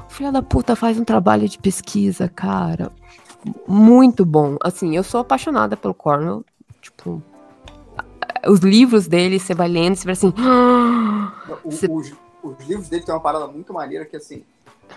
o 0.08 0.12
filho 0.12 0.32
da 0.32 0.42
puta 0.42 0.76
faz 0.76 1.00
um 1.00 1.06
trabalho 1.06 1.48
de 1.48 1.60
pesquisa, 1.60 2.28
cara. 2.28 2.92
Muito 3.68 4.26
bom. 4.26 4.58
Assim, 4.64 4.96
eu 4.96 5.04
sou 5.04 5.22
apaixonada 5.22 5.78
pelo 5.78 5.94
Cornwell. 5.94 6.44
Tipo, 6.82 7.22
os 8.48 8.60
livros 8.60 9.08
dele, 9.08 9.40
você 9.40 9.54
vai 9.54 9.68
lendo, 9.68 9.96
você 9.96 10.06
vai 10.06 10.14
assim. 10.14 10.34
O- 11.64 11.72
Você- 11.72 11.88
os, 11.90 12.12
os 12.44 12.68
livros 12.68 12.90
dele 12.90 13.04
tem 13.04 13.14
uma 13.14 13.22
parada 13.22 13.48
muito 13.48 13.74
maneira 13.74 14.06
que, 14.06 14.16
assim, 14.18 14.44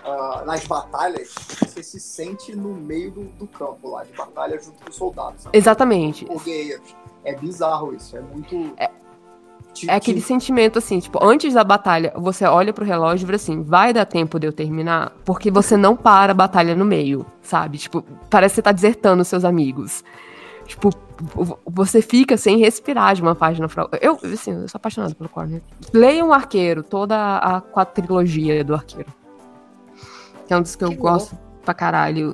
ah, 0.03 0.43
nas 0.45 0.65
batalhas, 0.65 1.33
você 1.61 1.81
se 1.83 1.99
sente 1.99 2.55
no 2.55 2.73
meio 2.73 3.11
do, 3.11 3.23
do 3.39 3.47
campo 3.47 3.89
lá, 3.91 4.03
de 4.03 4.13
batalha 4.13 4.57
junto 4.59 4.83
com 4.83 4.89
os 4.89 4.95
soldados. 4.95 5.43
sabe? 5.43 5.57
Exatamente. 5.57 6.25
Guerreiros. 6.25 6.95
É 7.23 7.35
bizarro 7.35 7.93
isso, 7.95 8.15
é 8.17 8.21
muito... 8.21 8.73
Te- 9.73 9.89
É 9.89 9.95
aquele 9.95 10.21
te- 10.21 10.27
sentimento 10.27 10.77
assim, 10.79 10.99
tipo, 10.99 11.19
antes 11.21 11.53
da 11.53 11.63
batalha, 11.63 12.13
você 12.15 12.45
olha 12.45 12.71
pro 12.71 12.85
relógio 12.85 13.23
e 13.23 13.25
vira 13.25 13.35
assim, 13.35 13.61
vai 13.61 13.91
dar 13.91 14.05
tempo 14.05 14.39
de 14.39 14.47
eu 14.47 14.53
terminar? 14.53 15.11
Porque 15.25 15.51
você 15.51 15.75
não 15.75 15.95
para 15.97 16.31
a 16.31 16.35
batalha 16.35 16.75
no 16.75 16.85
meio, 16.85 17.25
sabe? 17.41 17.77
Tipo, 17.77 18.01
parece 18.29 18.53
que 18.53 18.55
você 18.57 18.61
tá 18.61 18.71
desertando 18.71 19.21
os 19.21 19.27
seus 19.27 19.43
amigos. 19.43 20.01
Tipo, 20.65 20.89
você 21.65 22.01
fica 22.01 22.37
sem 22.37 22.57
respirar 22.57 23.15
de 23.15 23.21
uma 23.21 23.35
página 23.35 23.67
pra 23.67 23.83
outra. 23.83 23.99
Eu, 24.01 24.19
assim, 24.33 24.51
eu 24.51 24.67
sou 24.67 24.77
apaixonada 24.77 25.13
pelo 25.15 25.29
Corner. 25.29 25.61
Leiam 25.93 26.29
o 26.29 26.33
Arqueiro, 26.33 26.83
toda 26.83 27.37
a 27.37 27.61
quadrilogia 27.61 28.63
do 28.63 28.73
Arqueiro. 28.73 29.13
Que 30.47 30.53
é 30.53 30.57
um 30.57 30.61
dos 30.61 30.75
que 30.75 30.83
eu 30.83 30.89
Que 30.89 30.95
gosto 30.95 31.37
pra 31.63 31.73
caralho. 31.73 32.33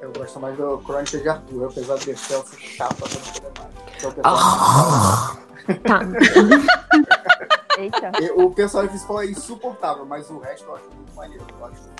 Eu 0.00 0.12
gosto 0.12 0.40
mais 0.40 0.56
do 0.56 0.78
Crônica 0.78 1.18
de 1.18 1.28
Arthur, 1.28 1.66
apesar 1.66 1.96
de 1.96 2.16
ser 2.16 2.34
essa 2.34 2.56
chata 2.58 2.94
pra 2.94 3.08
não 3.08 3.32
poder 3.32 3.52
mais. 3.60 3.74
Que 3.98 4.06
é 4.06 4.22
Ah. 4.24 5.36
Tá. 5.84 6.00
Eita. 7.78 8.12
E 8.20 8.30
o 8.30 8.50
personagem 8.50 8.90
principal 8.90 9.22
é 9.22 9.26
insuportável, 9.26 10.06
mas 10.06 10.30
o 10.30 10.38
resto 10.38 10.66
eu 10.66 10.76
acho 10.76 10.84
muito 10.94 11.14
maneiro. 11.14 11.44
Eu 11.58 11.66
acho. 11.66 11.93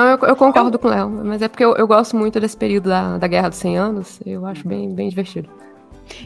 Não, 0.00 0.08
eu, 0.12 0.18
eu 0.28 0.34
concordo 0.36 0.78
com 0.78 0.88
o 0.88 0.90
Léo, 0.90 1.10
mas 1.10 1.42
é 1.42 1.48
porque 1.48 1.62
eu, 1.62 1.76
eu 1.76 1.86
gosto 1.86 2.16
muito 2.16 2.40
desse 2.40 2.56
período 2.56 2.88
da, 2.88 3.18
da 3.18 3.26
Guerra 3.26 3.50
dos 3.50 3.58
100 3.58 3.76
Anos. 3.76 4.18
Eu 4.24 4.46
acho 4.46 4.66
bem, 4.66 4.94
bem 4.94 5.10
divertido. 5.10 5.46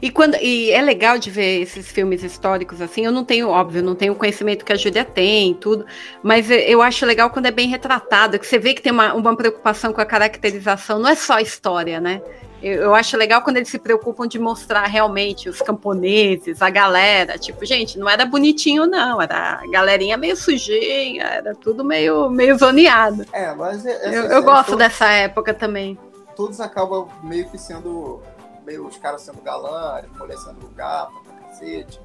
E, 0.00 0.12
quando, 0.12 0.36
e 0.36 0.70
é 0.70 0.80
legal 0.80 1.18
de 1.18 1.28
ver 1.28 1.60
esses 1.60 1.90
filmes 1.90 2.22
históricos 2.22 2.80
assim. 2.80 3.04
Eu 3.04 3.10
não 3.10 3.24
tenho, 3.24 3.48
óbvio, 3.48 3.82
não 3.82 3.96
tenho 3.96 4.12
o 4.12 4.16
conhecimento 4.16 4.64
que 4.64 4.72
a 4.72 4.76
Júlia 4.76 5.04
tem, 5.04 5.54
tudo, 5.54 5.84
mas 6.22 6.48
eu- 6.50 6.80
acho 6.80 7.04
legal 7.04 7.30
quando 7.30 7.46
é 7.46 7.50
bem 7.50 7.68
retratado, 7.68 8.38
que 8.38 8.46
você 8.46 8.60
vê 8.60 8.74
que 8.74 8.80
tem 8.80 8.92
uma, 8.92 9.12
uma 9.12 9.36
preocupação 9.36 9.92
com 9.92 10.00
a 10.00 10.06
caracterização, 10.06 11.00
não 11.00 11.10
é 11.10 11.16
só 11.16 11.34
a 11.34 11.42
história, 11.42 12.00
né? 12.00 12.22
Eu, 12.66 12.82
eu 12.84 12.94
acho 12.94 13.16
legal 13.16 13.42
quando 13.42 13.58
eles 13.58 13.68
se 13.68 13.78
preocupam 13.78 14.26
de 14.26 14.38
mostrar 14.38 14.86
realmente 14.86 15.48
os 15.48 15.60
camponeses, 15.60 16.62
a 16.62 16.70
galera. 16.70 17.38
Tipo, 17.38 17.64
gente, 17.66 17.98
não 17.98 18.08
era 18.08 18.24
bonitinho, 18.24 18.86
não, 18.86 19.20
era 19.20 19.60
a 19.62 19.66
galerinha 19.70 20.16
meio 20.16 20.36
sujinha, 20.36 21.24
era 21.24 21.54
tudo 21.54 21.84
meio, 21.84 22.30
meio 22.30 22.56
zoneado. 22.58 23.26
É, 23.32 23.54
mas 23.54 23.84
é- 23.84 23.90
essas 24.08 24.14
Eu, 24.14 24.24
eu 24.38 24.42
gosto 24.42 24.70
todas- 24.70 24.88
dessa 24.88 25.08
época 25.10 25.52
também. 25.52 25.98
Todos 26.34 26.60
acabam 26.60 27.08
meio 27.22 27.48
que 27.48 27.58
sendo. 27.58 28.20
Meio 28.66 28.86
os 28.86 28.96
caras 28.96 29.20
sendo 29.20 29.42
galã, 29.42 29.98
as 29.98 30.18
mulheres 30.18 30.42
sendo 30.42 30.66
gata, 30.74 31.12
pra 31.22 31.48
cacete. 31.48 32.00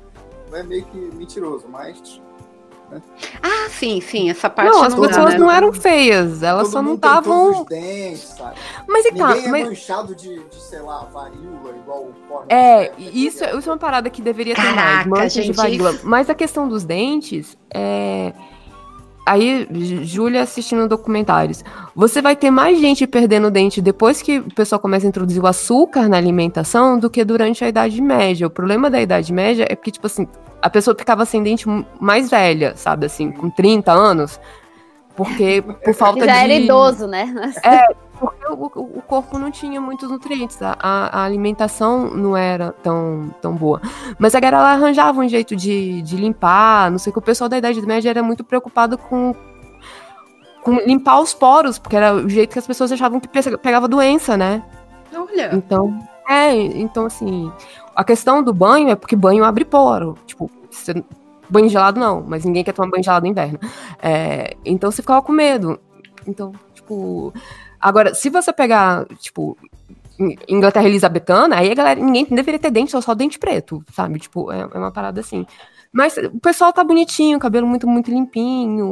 É 0.52 0.62
meio 0.64 0.84
que 0.86 0.98
mentiroso, 1.16 1.68
mas 1.70 2.20
né? 2.92 3.02
Ah, 3.42 3.70
sim, 3.70 4.02
sim, 4.02 4.30
essa 4.30 4.50
parte 4.50 4.72
Não, 4.72 4.84
as 4.84 4.94
não 4.94 5.02
pessoas 5.08 5.34
né? 5.34 5.40
não 5.40 5.52
eram 5.52 5.72
feias, 5.74 6.42
elas 6.44 6.64
Todo 6.64 6.72
só 6.72 6.82
não 6.82 6.96
estavam. 6.96 7.62
os 7.62 7.66
dentes, 7.68 8.22
sabe? 8.38 8.56
Mas 8.88 9.06
é 9.06 9.12
que 9.12 9.18
tá, 9.18 9.28
Ninguém 9.30 9.46
é 9.48 9.52
mas- 9.52 9.68
manchado 9.68 10.16
de, 10.16 10.40
de, 10.40 10.56
sei 10.62 10.80
lá, 10.82 11.06
varíola, 11.14 11.76
igual 11.82 12.00
o 12.04 12.14
porno. 12.28 12.46
É, 12.50 12.92
isso, 13.00 13.44
isso 13.44 13.70
é 13.70 13.72
uma 13.72 13.78
parada 13.78 14.10
que 14.10 14.22
deveria 14.22 14.56
ter 14.56 14.62
mais, 14.62 14.76
Caraca, 14.76 15.10
manchas 15.10 15.34
de 15.34 15.42
gente, 15.44 15.56
varíola. 15.56 15.98
Mas 16.04 16.30
a 16.30 16.34
questão 16.36 16.68
dos 16.68 16.84
dentes 16.84 17.58
é. 17.74 18.34
Aí, 19.26 19.68
Júlia 20.04 20.42
assistindo 20.42 20.88
documentários. 20.88 21.64
Você 21.96 22.20
vai 22.20 22.36
ter 22.36 22.50
mais 22.50 22.80
gente 22.80 23.06
perdendo 23.06 23.52
dente 23.52 23.80
depois 23.80 24.24
que 24.24 24.40
o 24.40 24.52
pessoal 24.56 24.80
começa 24.80 25.06
a 25.06 25.10
introduzir 25.10 25.40
o 25.44 25.46
açúcar 25.46 26.10
na 26.10 26.18
alimentação 26.18 26.98
do 26.98 27.12
que 27.12 27.24
durante 27.24 27.64
a 27.64 27.70
Idade 27.70 28.02
Média. 28.02 28.48
O 28.48 28.50
problema 28.50 28.90
da 28.90 29.00
Idade 29.00 29.32
Média 29.32 29.68
é 29.70 29.76
que, 29.76 29.92
tipo 29.92 30.08
assim, 30.08 30.28
a 30.62 30.70
pessoa 30.70 30.96
ficava 30.98 31.26
sem 31.26 31.42
dente 31.44 31.66
mais 32.00 32.30
velha, 32.30 32.74
sabe, 32.76 33.06
assim, 33.06 33.32
com 33.32 33.50
30 33.50 33.92
anos. 33.92 34.40
Porque 35.16 35.62
por 35.84 35.94
falta 35.94 36.26
Já 36.26 36.34
de. 36.34 36.40
era 36.40 36.54
idoso, 36.54 37.08
né? 37.08 37.34
É, 37.64 37.94
porque 38.20 38.46
o, 38.52 38.66
o- 38.98 39.02
corpo 39.02 39.38
não 39.40 39.50
tinha 39.52 39.80
muitos 39.82 40.10
nutrientes, 40.10 40.62
a, 40.62 40.78
a- 40.80 41.24
alimentação 41.24 42.10
não 42.12 42.36
era 42.38 42.72
tão, 42.84 43.34
tão 43.42 43.54
boa. 43.56 43.82
Mas 44.18 44.36
a 44.36 44.40
galera 44.40 44.64
arranjava 44.64 45.20
um 45.20 45.28
jeito 45.28 45.56
de, 45.56 46.02
de 46.02 46.16
limpar, 46.18 46.92
não 46.92 46.98
sei 47.00 47.10
o 47.12 47.14
que. 47.14 47.20
O 47.20 47.22
pessoal 47.22 47.50
da 47.50 47.58
Idade 47.58 47.82
Média 47.82 48.10
era 48.10 48.22
muito 48.24 48.44
preocupado 48.44 48.98
com, 48.98 49.34
com 50.64 50.74
limpar 50.86 51.20
os 51.20 51.34
poros, 51.34 51.80
porque 51.80 51.96
era 51.96 52.14
o 52.14 52.30
jeito 52.30 52.52
que 52.54 52.60
as 52.60 52.68
pessoas 52.68 52.92
achavam 52.92 53.20
que 53.20 53.28
pe- 53.28 53.58
pegava 53.58 53.88
doença, 53.88 54.36
né? 54.38 54.62
Olha. 55.14 55.50
Então, 55.54 55.98
é, 56.30 56.54
então 56.56 57.06
assim, 57.06 57.52
a 57.96 58.04
questão 58.04 58.44
do 58.44 58.54
banho 58.54 58.90
é 58.90 58.96
porque 58.96 59.16
banho 59.16 59.44
abre 59.44 59.66
poro. 59.66 60.18
Tipo, 60.26 60.50
você- 60.70 61.04
banho 61.50 61.68
gelado 61.70 62.00
não, 62.00 62.24
mas 62.28 62.46
ninguém 62.46 62.64
quer 62.64 62.74
tomar 62.74 62.90
banho 62.92 63.04
gelado 63.04 63.26
no 63.26 63.32
inverno. 63.32 63.60
É, 64.02 64.56
então 64.66 64.92
você 64.92 65.02
ficava 65.02 65.22
com 65.22 65.32
medo. 65.32 65.80
Então, 66.28 66.54
tipo. 66.74 67.34
Agora, 67.82 68.14
se 68.14 68.30
você 68.30 68.52
pegar, 68.54 69.06
tipo, 69.20 69.58
In- 70.20 70.36
Inglaterra 70.50 70.86
Elizabetana, 70.88 71.58
aí 71.58 71.72
a 71.72 71.76
galera, 71.76 72.00
ninguém 72.00 72.26
deveria 72.26 72.60
ter 72.60 72.72
dente, 72.72 72.92
só 72.92 73.00
só 73.02 73.14
dente 73.16 73.40
preto, 73.40 73.84
sabe? 73.94 74.20
Tipo, 74.20 74.52
é, 74.52 74.62
é 74.62 74.78
uma 74.78 74.92
parada 74.92 75.22
assim. 75.22 75.46
Mas 75.92 76.16
o 76.18 76.40
pessoal 76.40 76.72
tá 76.72 76.84
bonitinho, 76.84 77.40
cabelo 77.40 77.66
muito, 77.66 77.88
muito 77.88 78.12
limpinho, 78.12 78.86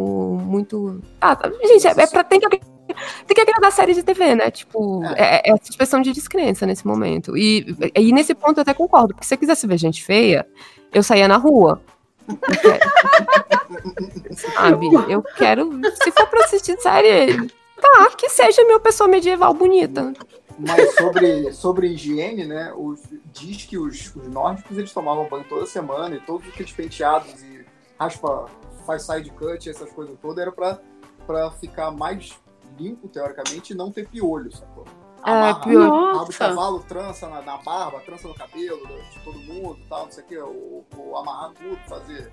muito. 0.43 1.00
Ah, 1.22 1.35
tá- 1.35 1.51
gente, 1.67 1.85
é, 1.88 1.92
é 1.92 2.08
pra. 2.08 2.24
Tem 2.24 2.40
que, 2.40 2.50
tem 2.50 3.35
que 3.35 3.42
agradar 3.42 3.67
a 3.67 3.72
série 3.72 3.93
de 3.93 4.01
TV, 4.01 4.34
né? 4.35 4.50
Tipo, 4.50 5.03
é, 5.16 5.48
é 5.48 5.51
essa 5.53 5.69
expressão 5.69 6.01
de 6.01 6.11
descrença 6.11 6.66
nesse 6.66 6.88
momento. 6.88 7.38
E, 7.38 7.76
e 7.95 8.11
nesse 8.11 8.34
ponto 8.34 8.58
eu 8.58 8.61
até 8.64 8.74
concordo, 8.74 9.09
porque 9.09 9.26
se 9.27 9.34
eu 9.34 9.38
quisesse 9.38 9.67
ver 9.67 9.77
gente 9.77 10.03
feia, 10.03 10.48
eu 10.92 11.03
saía 11.03 11.27
na 11.27 11.38
rua. 11.38 11.80
Sabe? 14.35 14.88
Eu 15.09 15.22
quero. 15.38 15.80
Se 16.03 16.11
for 16.11 16.27
pra 16.27 16.45
assistir 16.45 16.80
série, 16.82 17.48
tá, 17.80 18.09
que 18.17 18.27
seja 18.30 18.64
minha 18.66 18.80
pessoa 18.80 19.08
medieval 19.08 19.53
bonita. 19.53 20.14
Mas 20.60 20.95
sobre, 20.95 21.53
sobre 21.53 21.88
higiene, 21.88 22.45
né? 22.45 22.74
Os, 22.76 23.02
diz 23.32 23.66
que 23.66 23.77
os, 23.77 24.16
os 24.16 24.27
nórdicos 24.27 24.77
eles 24.77 24.92
tomavam 24.92 25.27
banho 25.30 25.45
toda 25.48 25.66
semana 25.66 26.16
e 26.16 26.19
todos 26.19 26.48
aqueles 26.48 26.72
penteados 26.72 27.42
e 27.44 27.66
raspa, 28.00 28.45
faz 28.86 29.03
side 29.03 29.30
cut, 29.32 29.69
essas 29.69 29.92
coisas 29.92 30.18
todas, 30.19 30.40
era 30.40 30.52
pra, 30.52 30.80
pra 31.26 31.52
ficar 31.52 31.92
mais 31.92 32.34
limpo, 32.77 33.08
teoricamente, 33.08 33.74
e 33.74 33.76
não 33.76 33.92
ter 33.92 34.08
piolho, 34.08 34.52
sacou? 34.52 34.86
É, 35.26 35.32
Amarra- 35.32 35.60
piolho. 35.61 35.90
Rabo 35.90 36.11
de 36.11 36.16
Nossa. 36.18 36.38
cavalo, 36.38 36.80
trança 36.88 37.27
na, 37.27 37.42
na 37.42 37.58
barba, 37.58 38.00
trança 38.00 38.27
no 38.27 38.36
cabelo 38.36 38.86
de 39.11 39.19
todo 39.24 39.38
mundo 39.40 39.80
tal, 39.90 40.06
não 40.06 40.11
sei 40.11 40.24
o 40.24 40.27
quê, 40.27 40.38
ou, 40.38 40.86
ou 40.95 41.18
amarrar 41.18 41.52
tudo, 41.53 41.77
fazer 41.88 42.32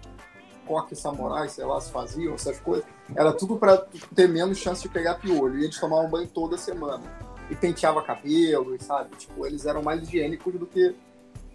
coque 0.67 0.95
samurai, 0.97 1.49
sei 1.49 1.65
lá, 1.65 1.81
se 1.81 1.91
faziam 1.93 2.35
essas 2.35 2.59
coisas. 2.61 2.87
Era 3.15 3.33
tudo 3.33 3.57
pra 3.57 3.77
ter 4.15 4.29
menos 4.29 4.57
chance 4.59 4.83
de 4.83 4.89
pegar 4.89 5.17
piolho. 5.17 5.59
E 5.59 5.65
eles 5.65 5.79
tomavam 5.79 6.09
banho 6.09 6.27
toda 6.29 6.57
semana. 6.57 7.03
E 7.51 7.55
penteava 7.55 8.03
cabelo, 8.03 8.77
sabe? 8.81 9.15
Tipo, 9.17 9.47
eles 9.47 9.67
eram 9.67 9.83
mais 9.83 10.03
higiênicos 10.03 10.55
do 10.55 10.67
que 10.67 10.95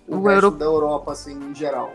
o, 0.07 0.17
O 0.17 0.27
resto 0.27 0.45
euro- 0.45 0.57
da 0.57 0.65
Europa, 0.65 1.11
assim, 1.13 1.33
em 1.33 1.53
geral. 1.55 1.93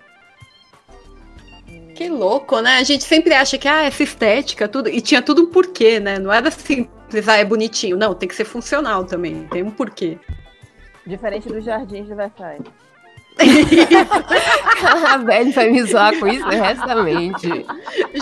Que 1.94 2.08
louco, 2.08 2.60
né? 2.60 2.76
A 2.78 2.82
gente 2.82 3.04
sempre 3.04 3.32
acha 3.34 3.56
que 3.56 3.68
ah, 3.68 3.84
essa 3.84 4.02
estética, 4.02 4.66
tudo. 4.68 4.88
E 4.88 5.00
tinha 5.00 5.22
tudo 5.22 5.42
um 5.42 5.46
porquê, 5.46 6.00
né? 6.00 6.18
Não 6.18 6.32
era 6.32 6.50
simples, 6.50 7.28
ah, 7.28 7.36
é 7.36 7.44
bonitinho. 7.44 7.96
Não, 7.96 8.14
tem 8.14 8.28
que 8.28 8.34
ser 8.34 8.44
funcional 8.44 9.04
também. 9.04 9.46
Tem 9.48 9.62
um 9.62 9.70
porquê. 9.70 10.18
Diferente 11.06 11.48
dos 11.48 11.64
jardins 11.64 12.06
de 12.06 12.14
Versailles. 12.14 12.66
a 15.08 15.18
Belle 15.18 15.50
vai 15.52 15.70
me 15.70 15.82
zoar 15.82 16.18
com 16.18 16.26
isso 16.26 16.44
honestamente. 16.46 17.66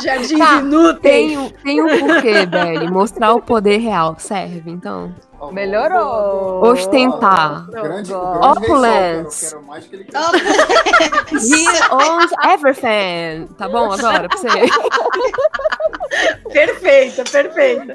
Jardins 0.02 0.38
Tá, 0.38 0.58
inúteis. 0.60 1.36
Tem, 1.36 1.50
tem 1.64 1.82
um 1.82 1.98
porquê, 1.98 2.46
Belle. 2.46 2.90
Mostrar 2.90 3.34
o 3.34 3.42
poder 3.42 3.78
real 3.78 4.14
serve, 4.18 4.70
então. 4.70 5.14
Melhorou. 5.50 6.62
Ostentar. 6.64 7.66
Grande, 7.66 8.12
Opulence. 8.14 9.50
Quero 9.50 9.66
mais 9.66 9.84
que 9.86 9.96
ele 9.96 10.06
He 11.32 11.66
owns 11.90 12.30
everything. 12.48 13.48
Tá 13.58 13.68
bom 13.68 13.90
agora 13.90 14.28
pra 14.28 14.38
você? 14.38 14.48
Perfeita, 16.52 17.24
perfeita. 17.24 17.92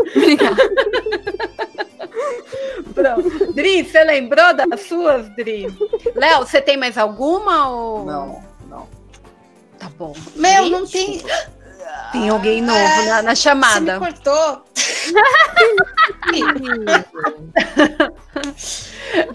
Pronto. 2.98 3.54
Dri, 3.54 3.84
você 3.84 4.04
lembrou 4.04 4.54
das 4.56 4.82
suas, 4.82 5.30
Dri? 5.36 5.68
Léo, 6.16 6.40
você 6.40 6.60
tem 6.60 6.76
mais 6.76 6.98
alguma? 6.98 7.70
Ou... 7.70 8.06
Não, 8.06 8.44
não. 8.68 8.90
Tá 9.78 9.88
bom. 9.98 10.16
Meu, 10.36 10.68
não 10.70 10.88
tem. 10.88 11.24
Tem 12.12 12.30
alguém 12.30 12.62
novo 12.62 13.06
na, 13.06 13.22
na 13.22 13.36
chamada. 13.36 14.00
Você 14.00 14.06
me 14.06 14.14
cortou. 14.14 14.64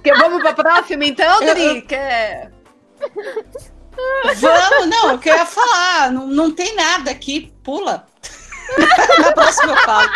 Que 0.02 0.12
vamos 0.14 0.42
pra 0.42 0.52
próxima, 0.52 1.04
então, 1.04 1.40
Dri? 1.40 1.82
Quer... 1.82 2.50
Vamos, 4.40 4.86
não, 4.88 5.10
é 5.10 5.14
o 5.14 5.18
que 5.18 5.30
eu 5.30 5.36
ia 5.36 5.46
falar. 5.46 6.10
Não, 6.10 6.26
não 6.26 6.50
tem 6.50 6.74
nada 6.74 7.10
aqui. 7.10 7.52
Pula. 7.62 8.06
Na 9.20 9.32
próxima 9.32 9.72
eu 9.72 9.76
falo. 9.82 10.08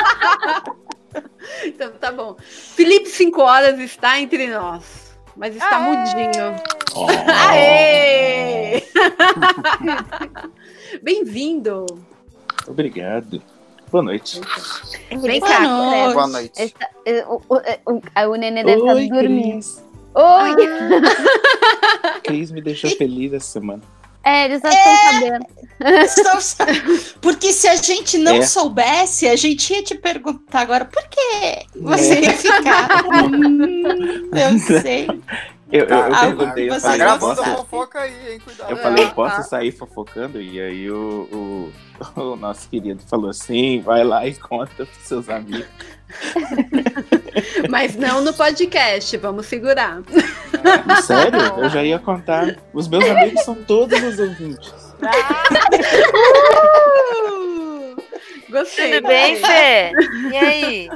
Então 1.64 1.90
tá 1.92 2.10
bom. 2.12 2.36
Felipe 2.40 3.08
5 3.08 3.40
horas 3.40 3.78
está 3.78 4.20
entre 4.20 4.48
nós. 4.48 5.14
Mas 5.36 5.54
está 5.54 5.78
mudinho. 5.80 6.56
Aê! 7.50 8.82
Bem-vindo. 11.02 11.86
Obrigado. 12.66 13.42
Boa 13.90 14.02
noite. 14.02 14.40
Vem 15.10 15.40
Boa 15.40 15.50
cá. 15.52 15.60
noite. 15.60 16.14
Boa 16.14 16.26
noite. 16.26 16.62
Esta- 16.62 16.88
eh, 17.04 17.24
o, 17.26 17.40
o, 17.48 17.56
eh, 17.58 17.78
o, 17.86 18.00
ah, 18.14 18.28
o 18.28 18.34
nenê 18.34 18.64
deve 18.64 18.80
estar 18.80 18.94
Oi, 18.94 19.08
dormindo. 19.08 19.52
Cris. 19.52 19.84
Oi! 20.14 20.56
Cris 22.24 22.50
me 22.50 22.60
deixou 22.62 22.90
feliz 22.96 23.32
essa 23.32 23.46
semana. 23.46 23.82
É, 24.26 24.44
eles 24.46 24.60
já 24.60 24.70
estão 24.70 24.96
sabendo. 25.12 25.46
Estão 26.04 26.66
Porque 27.20 27.52
se 27.52 27.68
a 27.68 27.76
gente 27.76 28.18
não 28.18 28.36
É. 28.36 28.42
soubesse, 28.42 29.28
a 29.28 29.36
gente 29.36 29.72
ia 29.72 29.82
te 29.84 29.94
perguntar 29.94 30.60
agora 30.60 30.84
por 30.84 31.02
que 31.08 31.66
você 31.80 32.20
ia 32.20 32.32
ficar. 32.32 32.88
Hum, 33.06 34.30
eu 34.32 34.80
sei. 34.80 35.06
Eu, 35.72 35.84
eu, 35.84 35.96
eu 35.96 36.14
Ah, 36.14 36.20
perguntei, 36.20 36.70
eu 36.70 36.80
falei, 36.80 36.98
Tá 36.98 37.18
posso, 37.18 37.44
fofoca 37.44 38.00
aí, 38.00 38.32
hein? 38.34 38.40
Cuidado. 38.44 38.70
eu 38.70 38.76
falei, 38.76 39.04
É, 39.04 39.08
posso 39.10 39.36
tá. 39.36 39.42
sair 39.42 39.72
fofocando? 39.72 40.40
E 40.40 40.60
aí 40.60 40.88
o, 40.90 41.72
o, 42.16 42.20
o 42.20 42.36
nosso 42.36 42.68
querido 42.68 43.02
falou 43.08 43.30
assim, 43.30 43.80
vai 43.80 44.04
lá 44.04 44.24
e 44.26 44.34
conta 44.34 44.86
pros 44.86 44.88
seus 45.02 45.28
amigos. 45.28 45.66
Mas 47.68 47.96
não 47.96 48.20
no 48.20 48.32
podcast, 48.32 49.16
vamos 49.16 49.46
segurar. 49.46 50.02
Sério? 51.02 51.40
Eu 51.58 51.68
já 51.68 51.82
ia 51.82 51.98
contar. 51.98 52.56
Os 52.72 52.86
meus 52.86 53.04
amigos 53.04 53.42
são 53.42 53.56
todos 53.56 54.00
os 54.02 54.18
ouvintes. 54.20 54.72
Gostei. 58.48 58.92
Tudo 58.94 59.08
bem. 59.08 59.36
Fê? 59.36 59.92
E 60.32 60.36
aí? 60.36 60.88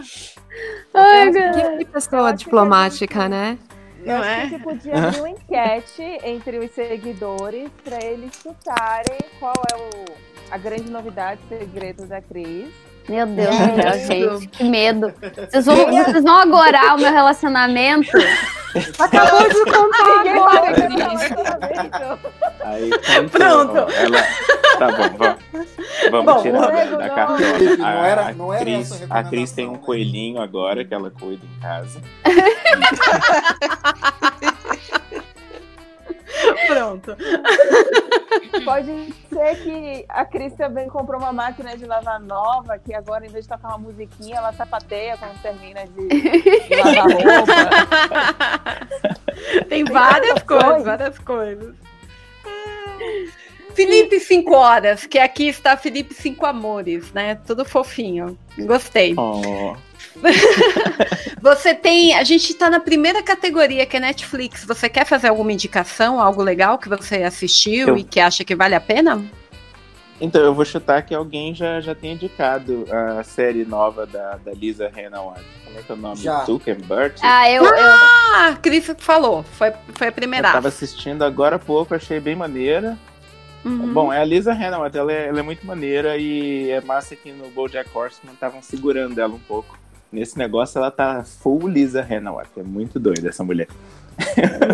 Ai, 0.94 1.30
que, 1.32 1.78
que 1.78 1.84
pessoa 1.86 2.32
diplomática, 2.32 3.28
né? 3.28 3.58
Eu 4.04 4.14
Não 4.14 4.22
acho 4.22 4.30
é? 4.30 4.42
que 4.42 4.48
você 4.50 4.58
podia 4.58 4.94
abrir 4.94 5.18
uma 5.20 5.30
enquete 5.30 6.18
entre 6.24 6.58
os 6.58 6.70
seguidores 6.72 7.68
para 7.84 8.04
eles 8.04 8.30
chutarem 8.42 9.18
qual 9.38 9.54
é 9.72 9.76
o, 9.76 10.04
a 10.50 10.58
grande 10.58 10.90
novidade, 10.90 11.40
segredo 11.48 12.06
da 12.06 12.20
Cris. 12.20 12.68
Meu 13.08 13.26
Deus 13.26 13.54
É. 13.56 13.66
do 13.66 14.06
céu, 14.06 14.38
gente. 14.40 14.48
Que 14.48 14.64
medo. 14.64 15.12
Vocês 15.50 15.66
vão, 15.66 15.76
vocês 16.04 16.22
vão 16.22 16.36
agorar 16.36 16.94
o 16.96 17.00
meu 17.00 17.12
relacionamento? 17.12 18.10
Acabou 18.98 19.48
de 19.48 19.64
contar 19.64 20.20
agora, 20.20 20.72
Cris. 20.74 21.20
Aí 22.64 22.90
contou, 22.90 23.28
Pronto. 23.30 23.78
ó, 23.78 23.90
ela... 23.90 24.22
Tá 24.78 24.92
bom, 24.92 25.08
vamos. 25.18 25.38
Vamos 26.10 26.34
Bom, 26.34 26.42
tirar 26.42 26.60
da, 26.60 26.84
da 26.84 26.90
não. 27.08 27.14
cartola. 27.14 27.38
Felipe, 27.38 27.82
A, 27.82 27.94
não 27.94 28.04
era- 28.04 28.26
a 28.28 28.32
não 28.32 28.52
era 28.52 28.64
Cris, 28.64 28.92
essa 28.92 29.06
a 29.10 29.18
a 29.18 29.24
Cris 29.24 29.52
tem 29.52 29.66
um 29.68 29.72
né? 29.72 29.78
coelhinho 29.84 30.40
agora 30.40 30.84
que 30.84 30.94
ela 30.94 31.10
cuida 31.10 31.44
em 31.44 31.60
casa. 31.60 32.00
Pronto. 36.66 37.16
Pode 38.64 39.14
ser 39.28 39.56
que 39.62 40.04
a 40.08 40.24
Cris 40.24 40.54
também 40.54 40.88
comprou 40.88 41.20
uma 41.20 41.32
máquina 41.32 41.76
de 41.76 41.84
lavar 41.84 42.20
nova, 42.20 42.78
que 42.78 42.94
agora, 42.94 43.26
em 43.26 43.28
vez 43.28 43.44
de 43.44 43.50
tocar 43.50 43.68
uma 43.68 43.78
musiquinha, 43.78 44.36
ela 44.36 44.52
sapateia 44.52 45.16
quando 45.16 45.40
termina 45.42 45.84
de, 45.86 46.08
de 46.08 46.74
lavar 46.76 47.10
roupa. 47.10 47.52
Tem 49.68 49.84
várias 49.84 50.42
coisas, 50.42 50.84
várias 50.84 51.18
coisas. 51.18 51.74
Felipe 53.74 54.20
5 54.20 54.54
horas, 54.54 55.06
que 55.06 55.18
aqui 55.18 55.48
está 55.48 55.76
Felipe 55.76 56.12
5 56.14 56.44
amores, 56.44 57.12
né? 57.12 57.36
Tudo 57.46 57.64
fofinho. 57.64 58.38
Gostei. 58.58 59.14
Oh. 59.16 59.74
Você 61.42 61.74
tem. 61.74 62.14
A 62.14 62.22
gente 62.22 62.52
tá 62.54 62.68
na 62.68 62.80
primeira 62.80 63.22
categoria, 63.22 63.86
que 63.86 63.96
é 63.96 64.00
Netflix. 64.00 64.64
Você 64.64 64.88
quer 64.88 65.06
fazer 65.06 65.28
alguma 65.28 65.52
indicação, 65.52 66.20
algo 66.20 66.42
legal 66.42 66.78
que 66.78 66.88
você 66.88 67.22
assistiu 67.22 67.88
Eu- 67.88 67.96
e 67.96 68.04
que 68.04 68.20
acha 68.20 68.44
que 68.44 68.54
vale 68.54 68.74
a 68.74 68.80
pena? 68.80 69.22
Então, 70.20 70.42
eu 70.42 70.54
vou 70.54 70.66
chutar 70.66 71.00
que 71.00 71.14
alguém 71.14 71.54
já, 71.54 71.80
já 71.80 71.94
tem 71.94 72.12
indicado 72.12 72.84
a 73.18 73.22
série 73.24 73.64
nova 73.64 74.06
da, 74.06 74.36
da 74.36 74.52
Lisa 74.52 74.86
Hannaway. 74.94 75.42
Como 75.64 75.78
é 75.78 75.82
que 75.82 75.90
é 75.90 75.94
o 75.94 75.98
nome? 75.98 76.16
Já. 76.16 76.44
Zuckerberg? 76.44 77.14
Ah, 77.22 77.50
eu. 77.50 77.64
eu... 77.64 77.74
Ah, 77.74 78.48
a 78.48 78.56
Cris 78.56 78.92
falou. 78.98 79.42
Foi, 79.42 79.72
foi 79.94 80.08
a 80.08 80.10
Eu 80.10 80.12
primeira. 80.12 80.52
tava 80.52 80.68
assistindo 80.68 81.22
agora 81.24 81.56
há 81.56 81.58
pouco, 81.58 81.94
achei 81.94 82.20
bem 82.20 82.36
maneira. 82.36 82.98
Uhum. 83.64 83.92
Bom, 83.94 84.12
é 84.12 84.20
a 84.20 84.24
Lisa 84.24 84.52
Hannaway, 84.52 84.90
ela 84.92 85.10
é, 85.12 85.28
ela 85.28 85.40
é 85.40 85.42
muito 85.42 85.66
maneira 85.66 86.16
e 86.18 86.70
é 86.70 86.82
massa 86.82 87.16
que 87.16 87.32
no 87.32 87.48
BoJack 87.50 87.88
Horseman 87.94 88.34
estavam 88.34 88.60
segurando 88.62 89.18
ela 89.18 89.32
um 89.34 89.38
pouco. 89.38 89.78
Nesse 90.12 90.36
negócio 90.36 90.78
ela 90.78 90.90
tá 90.90 91.22
full 91.24 91.68
Lisa 91.68 92.02
Hannaway, 92.02 92.46
é 92.56 92.62
muito 92.62 92.98
doida 92.98 93.28
essa 93.28 93.44
mulher. 93.44 93.68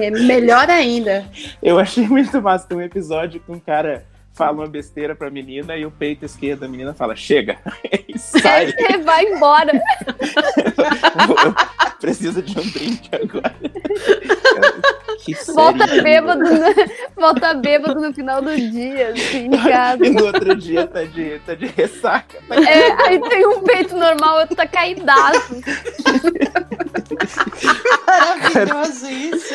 É 0.00 0.10
melhor 0.10 0.68
ainda. 0.68 1.26
Eu 1.62 1.78
achei 1.78 2.06
muito 2.06 2.40
massa, 2.40 2.66
tem 2.66 2.78
um 2.78 2.82
episódio 2.82 3.40
que 3.40 3.52
um 3.52 3.60
cara 3.60 4.04
fala 4.36 4.58
uma 4.58 4.66
besteira 4.68 5.14
pra 5.16 5.30
menina 5.30 5.74
e 5.76 5.86
o 5.86 5.90
peito 5.90 6.26
esquerdo 6.26 6.60
da 6.60 6.68
menina 6.68 6.92
fala, 6.92 7.16
chega, 7.16 7.56
e 8.06 8.16
sai. 8.18 8.70
Você 8.72 8.98
vai 8.98 9.24
embora. 9.24 9.72
Precisa 11.98 12.42
de 12.42 12.58
um 12.58 12.62
drink 12.62 13.08
agora. 13.14 13.54
Que 15.24 15.34
Volta 15.52 15.88
série 15.88 16.02
bêbado, 16.02 16.42
no, 16.42 16.50
volta 17.16 17.54
bêbado 17.54 18.00
no 18.00 18.12
final 18.12 18.42
do 18.42 18.54
dia, 18.54 19.08
assim, 19.08 19.46
em 19.46 19.50
casa. 19.50 20.06
E 20.06 20.10
no 20.10 20.24
outro 20.26 20.54
dia 20.54 20.86
tá 20.86 21.02
de, 21.04 21.38
tá 21.40 21.54
de 21.54 21.66
ressaca. 21.66 22.36
É, 22.50 23.08
aí 23.08 23.20
tem 23.28 23.46
um 23.46 23.60
peito 23.62 23.96
normal, 23.96 24.40
outro 24.40 24.54
tá 24.54 24.66
caidaço. 24.66 25.56
Maravilhoso 28.06 29.08
isso. 29.10 29.54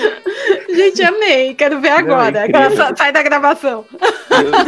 Gente, 0.76 1.04
amei. 1.04 1.54
Quero 1.54 1.80
ver 1.80 1.90
agora. 1.90 2.46
incrível. 2.46 2.62
Agora 2.62 2.76
sa- 2.90 2.96
sai 2.96 3.12
da 3.12 3.24
gravação. 3.24 3.86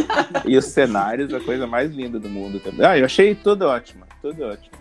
E 0.45 0.57
os 0.57 0.65
cenários, 0.65 1.33
a 1.33 1.39
coisa 1.39 1.65
mais 1.65 1.91
linda 1.91 2.19
do 2.19 2.29
mundo 2.29 2.59
também. 2.59 2.85
Ah, 2.85 2.97
eu 2.97 3.05
achei 3.05 3.33
tudo 3.35 3.65
ótimo, 3.65 4.05
tudo 4.21 4.43
ótimo. 4.43 4.75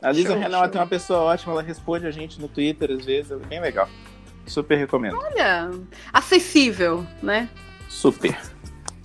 A 0.00 0.12
Lisa 0.12 0.34
Show, 0.34 0.42
é 0.42 0.78
uma 0.78 0.86
pessoa 0.86 1.20
ótima, 1.20 1.52
ela 1.52 1.62
responde 1.62 2.06
a 2.06 2.10
gente 2.10 2.40
no 2.40 2.46
Twitter 2.48 2.90
às 2.92 3.04
vezes, 3.04 3.32
é 3.32 3.36
bem 3.36 3.60
legal. 3.60 3.88
Super 4.46 4.78
recomendo. 4.78 5.18
Olha, 5.18 5.70
acessível, 6.12 7.04
né? 7.22 7.48
Super. 7.88 8.36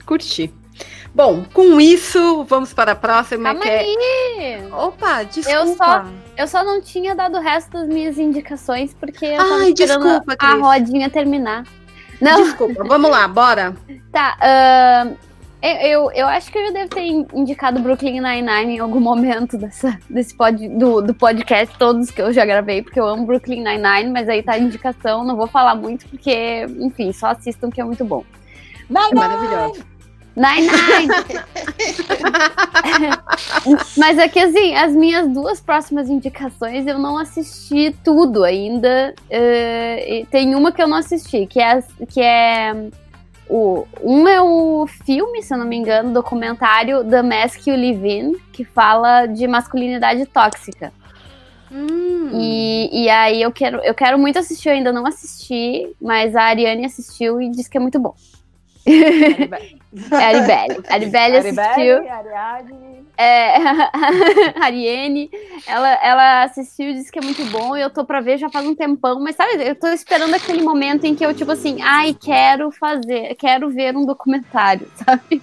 Curti. 0.06 0.54
Bom, 1.14 1.46
com 1.54 1.80
isso, 1.80 2.44
vamos 2.46 2.74
para 2.74 2.94
a 2.94 2.96
próxima. 2.96 3.50
Calma 3.50 3.62
que 3.62 3.70
é... 3.70 3.80
aí. 3.80 4.72
Opa, 4.72 5.24
desculpa. 5.24 5.60
Eu 5.60 5.76
só, 5.76 6.06
eu 6.38 6.48
só 6.48 6.64
não 6.64 6.82
tinha 6.82 7.14
dado 7.14 7.38
o 7.38 7.42
resto 7.42 7.72
das 7.72 7.88
minhas 7.88 8.18
indicações 8.18 8.94
porque 8.96 9.26
eu 9.26 9.38
tava 9.38 9.56
Ai, 9.56 9.70
esperando 9.70 10.04
desculpa, 10.04 10.34
a 10.34 10.36
Cris. 10.36 10.62
rodinha 10.62 11.10
terminar. 11.10 11.68
Não. 12.20 12.44
Desculpa, 12.44 12.84
vamos 12.84 13.12
lá, 13.12 13.28
bora. 13.28 13.76
Tá, 14.14 14.38
ahn, 14.40 15.16
eu, 15.64 15.78
eu, 15.78 16.12
eu 16.12 16.28
acho 16.28 16.52
que 16.52 16.58
eu 16.58 16.66
já 16.66 16.72
devo 16.72 16.90
ter 16.90 17.08
indicado 17.34 17.80
Brooklyn 17.80 18.20
Nine-Nine 18.20 18.76
em 18.76 18.80
algum 18.80 19.00
momento 19.00 19.58
dessa, 19.58 19.98
desse 20.10 20.36
pod, 20.36 20.68
do, 20.68 21.02
do 21.02 21.14
podcast, 21.14 21.74
todos 21.78 22.12
que 22.12 22.22
eu 22.22 22.34
já 22.34 22.46
gravei, 22.46 22.82
porque 22.82 23.00
eu 23.00 23.08
amo 23.08 23.26
Brooklyn 23.26 23.64
Nine-Nine, 23.64 24.12
mas 24.12 24.28
aí 24.28 24.44
tá 24.44 24.52
a 24.54 24.60
indicação, 24.60 25.24
não 25.24 25.38
vou 25.38 25.48
falar 25.48 25.76
muito, 25.76 26.06
porque, 26.10 26.66
enfim, 26.80 27.14
só 27.14 27.28
assistam 27.28 27.70
que 27.70 27.80
é 27.80 27.84
muito 27.86 28.04
bom. 28.04 28.26
É 28.90 29.16
maravilhoso. 29.16 29.86
Nine-Nine! 30.36 31.14
Mas 33.96 34.18
é 34.18 34.28
que 34.28 34.40
assim, 34.40 34.76
as 34.76 34.96
minhas 34.96 35.28
duas 35.28 35.62
próximas 35.62 36.10
indicações 36.10 36.88
eu 36.88 36.98
não 36.98 37.20
assisti 37.20 37.96
tudo 38.04 38.44
ainda. 38.44 39.14
e 39.30 40.26
tem 40.32 40.56
uma 40.56 40.72
que 40.72 40.82
eu 40.82 40.88
não 40.88 40.98
assisti, 40.98 41.46
que 41.46 41.62
é, 41.62 41.84
que 42.10 42.20
é 42.20 42.90
o, 43.56 43.88
um 44.02 44.28
é 44.28 44.42
o 44.42 44.88
filme, 45.06 45.44
se 45.44 45.54
eu 45.54 45.60
não 45.60 45.66
me 45.66 45.76
engano, 45.76 46.12
documentário 46.12 47.04
The 47.04 47.22
Mask 47.22 47.68
You 47.68 47.76
Live 47.76 48.10
In, 48.10 48.36
que 48.52 48.66
fala 48.66 49.28
de 49.28 49.46
masculinidade 49.48 50.26
tóxica. 50.26 50.92
E, 52.34 53.04
e 53.04 53.10
aí 53.10 53.40
eu 53.40 53.52
quero, 53.52 53.78
eu 53.84 53.94
quero 53.94 54.18
muito 54.18 54.40
assistir, 54.40 54.70
eu 54.70 54.74
ainda 54.74 54.92
não 54.92 55.06
assisti, 55.06 55.88
mas 56.02 56.36
a 56.36 56.46
Ariane 56.46 56.86
assistiu 56.86 57.40
e 57.40 57.50
disse 57.50 57.70
que 57.70 57.78
é 57.78 57.80
muito 57.80 58.00
bom. 58.00 58.16
É 60.10 60.16
a 60.16 60.28
Aribelle. 60.30 60.84
Aribelle 60.90 61.38
assistiu. 61.38 61.98
Aribelle, 61.98 62.10
Ariadne. 62.10 63.03
É, 63.18 63.58
a 64.60 64.66
Ariane, 64.66 65.30
ela, 65.68 65.90
ela 66.04 66.44
assistiu 66.44 66.90
e 66.90 66.94
disse 66.96 67.12
que 67.12 67.20
é 67.20 67.22
muito 67.22 67.44
bom, 67.46 67.78
e 67.78 67.82
eu 67.82 67.90
tô 67.90 68.04
pra 68.04 68.22
ver 68.22 68.38
já 68.38 68.50
faz 68.50 68.66
um 68.66 68.74
tempão, 68.74 69.20
mas 69.20 69.36
sabe, 69.36 69.64
eu 69.64 69.76
tô 69.76 69.88
esperando 69.88 70.34
aquele 70.34 70.64
momento 70.64 71.06
em 71.06 71.14
que 71.14 71.26
eu, 71.26 71.34
tipo 71.34 71.52
assim, 71.52 71.80
ai, 71.82 72.14
quero 72.14 72.72
fazer, 72.72 73.36
quero 73.36 73.70
ver 73.70 73.96
um 73.96 74.06
documentário, 74.06 74.88
sabe? 75.06 75.42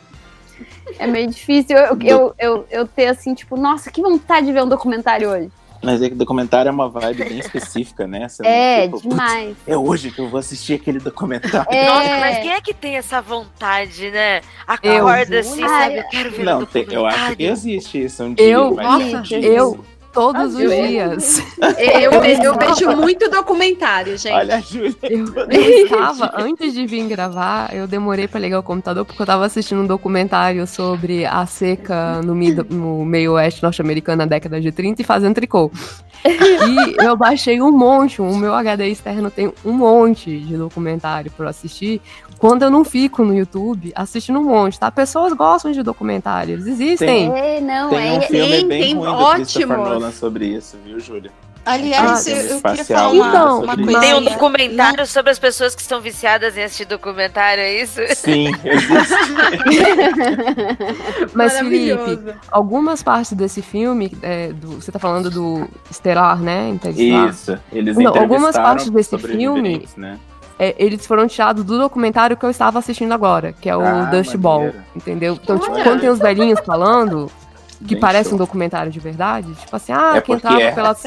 É 0.98 1.06
meio 1.06 1.28
difícil 1.28 1.76
eu, 1.76 1.96
eu, 2.02 2.34
eu, 2.38 2.66
eu 2.70 2.86
ter 2.86 3.06
assim, 3.06 3.34
tipo, 3.34 3.56
nossa, 3.56 3.90
que 3.90 4.02
vontade 4.02 4.46
de 4.46 4.52
ver 4.52 4.64
um 4.64 4.68
documentário 4.68 5.30
hoje. 5.30 5.50
Mas 5.82 6.02
é 6.02 6.08
que 6.08 6.14
documentário 6.14 6.68
é 6.68 6.72
uma 6.72 6.88
vibe 6.88 7.24
bem 7.24 7.38
específica, 7.38 8.06
né? 8.06 8.28
Você 8.28 8.42
não, 8.42 8.50
É, 8.50 8.82
tipo, 8.82 9.08
demais. 9.08 9.56
É 9.66 9.76
hoje 9.76 10.10
que 10.10 10.18
eu 10.20 10.28
vou 10.28 10.38
assistir 10.38 10.74
aquele 10.74 10.98
documentário. 10.98 11.66
Nossa, 11.86 12.18
mas 12.20 12.38
quem 12.38 12.50
é 12.52 12.60
que 12.60 12.74
tem 12.74 12.96
essa 12.96 13.20
vontade, 13.20 14.10
né? 14.10 14.42
Acorda 14.66 15.40
assim, 15.40 15.66
sabe? 15.66 15.98
Eu 15.98 16.04
quero 16.10 16.30
ver 16.30 16.44
Não, 16.44 16.60
um 16.60 16.66
tem- 16.66 16.86
eu 16.90 17.06
acho 17.06 17.36
que 17.36 17.44
existe 17.44 18.04
isso 18.04 18.22
um 18.24 18.34
dia. 18.34 18.46
Eu, 18.46 18.74
mas 18.74 19.12
nossa, 19.12 19.34
eu, 19.36 19.84
todos 20.12 20.54
os 20.54 20.60
Eu- 20.60 20.70
dias. 20.70 21.42
Eu, 21.78 22.10
eu, 22.12 22.42
eu 22.44 22.54
vejo 22.58 22.96
muito 22.96 23.28
documentário, 23.30 24.16
gente. 24.18 24.34
Olha 24.34 24.56
a 24.56 24.60
Júlia. 24.60 24.94
Eu 25.02 25.84
estava, 25.84 26.32
antes 26.36 26.72
de 26.74 26.86
vir 26.86 27.06
gravar, 27.06 27.74
eu 27.74 27.86
demorei 27.86 28.26
pra 28.28 28.40
ligar 28.40 28.58
o 28.58 28.62
computador 28.62 29.04
porque 29.04 29.20
eu 29.22 29.26
tava 29.26 29.44
assistindo 29.46 29.80
um 29.82 29.86
documentário 29.86 30.66
sobre 30.66 31.24
a 31.26 31.44
seca 31.46 32.20
no, 32.22 32.34
mid- 32.34 32.70
no 32.70 33.04
meio 33.04 33.32
oeste 33.34 33.62
norte-americano 33.62 34.18
na 34.18 34.26
década 34.26 34.60
de 34.60 34.70
30 34.72 35.02
e 35.02 35.04
fazendo 35.04 35.34
tricô. 35.34 35.70
E 36.24 37.02
eu 37.04 37.16
baixei 37.16 37.60
um 37.62 37.70
monte, 37.72 38.20
o 38.20 38.36
meu 38.36 38.54
HD 38.54 38.88
externo 38.88 39.30
tem 39.30 39.52
um 39.64 39.72
monte 39.72 40.38
de 40.38 40.56
documentário 40.56 41.30
pra 41.30 41.46
eu 41.46 41.50
assistir. 41.50 42.00
Quando 42.40 42.62
eu 42.62 42.70
não 42.70 42.84
fico 42.84 43.22
no 43.22 43.34
YouTube 43.36 43.92
assistindo 43.94 44.38
um 44.40 44.44
monte, 44.44 44.80
tá? 44.80 44.90
Pessoas 44.90 45.32
gostam 45.34 45.70
de 45.72 45.82
documentários, 45.82 46.66
existem. 46.66 47.30
É, 47.36 47.60
não, 47.60 47.90
Tem 47.90 48.12
um 48.12 48.16
é, 48.16 48.20
filme 48.22 48.64
bem 48.64 48.80
tem 48.80 48.94
ruim 48.94 49.04
do 49.04 49.12
ótimos. 49.14 49.52
Christopher 49.52 49.76
Nolan 49.78 50.10
sobre 50.10 50.46
isso, 50.46 50.78
viu, 50.82 50.98
Júlia? 50.98 51.30
Aliás, 51.66 52.26
Ah, 52.26 52.30
eu, 52.30 52.36
filme 52.36 52.50
eu 52.54 52.60
queria 52.62 52.84
falar 52.86 53.08
uma, 53.10 53.28
Então, 53.28 53.62
uma 53.62 53.76
coisa. 53.76 54.00
Tem 54.00 54.14
um 54.14 54.22
documentário 54.24 55.06
sobre 55.06 55.30
as 55.30 55.38
pessoas 55.38 55.74
que 55.74 55.82
estão 55.82 56.00
viciadas 56.00 56.56
em 56.56 56.62
assistir 56.62 56.86
documentário, 56.86 57.62
é 57.62 57.82
isso? 57.82 58.00
Sim, 58.16 58.46
existe. 58.64 59.14
Mas. 61.34 61.58
Felipe, 61.58 62.34
algumas 62.50 63.02
partes 63.02 63.34
desse 63.34 63.60
filme, 63.60 64.10
é, 64.22 64.52
do- 64.54 64.80
você 64.80 64.90
tá 64.90 64.98
falando 64.98 65.30
do 65.30 65.68
Estelar, 65.90 66.40
né? 66.40 66.70
Interestelar? 66.70 67.28
Isso, 67.28 67.58
eles 67.70 67.96
Não, 67.98 68.16
algumas 68.16 68.56
partes 68.56 68.88
desse 68.88 69.18
filme, 69.18 69.86
né? 69.98 70.18
É, 70.60 70.74
eles 70.78 71.06
foram 71.06 71.26
tirados 71.26 71.64
do 71.64 71.78
documentário 71.78 72.36
que 72.36 72.44
eu 72.44 72.50
estava 72.50 72.78
assistindo 72.78 73.12
agora, 73.12 73.52
que 73.52 73.68
é 73.68 73.76
o 73.76 73.80
Ah, 73.80 74.04
Dust. 74.04 74.36
Ball, 74.36 74.72
entendeu? 74.94 75.38
Então, 75.42 75.58
tipo, 75.58 75.72
Olha. 75.72 75.82
quando 75.84 76.00
tem 76.00 76.10
os 76.10 76.18
velhinhos 76.18 76.60
falando, 76.60 77.30
que 77.80 77.94
Bem 77.94 78.00
parece 78.00 78.28
show. 78.28 78.34
um 78.34 78.38
documentário 78.38 78.92
de 78.92 79.00
verdade, 79.00 79.54
tipo 79.54 79.74
assim, 79.74 79.90
ah, 79.90 80.12
É 80.16 80.20
que 80.20 80.26
porque 80.26 80.32
entrava 80.46 80.60
é. 80.62 80.70
pelas, 80.72 81.02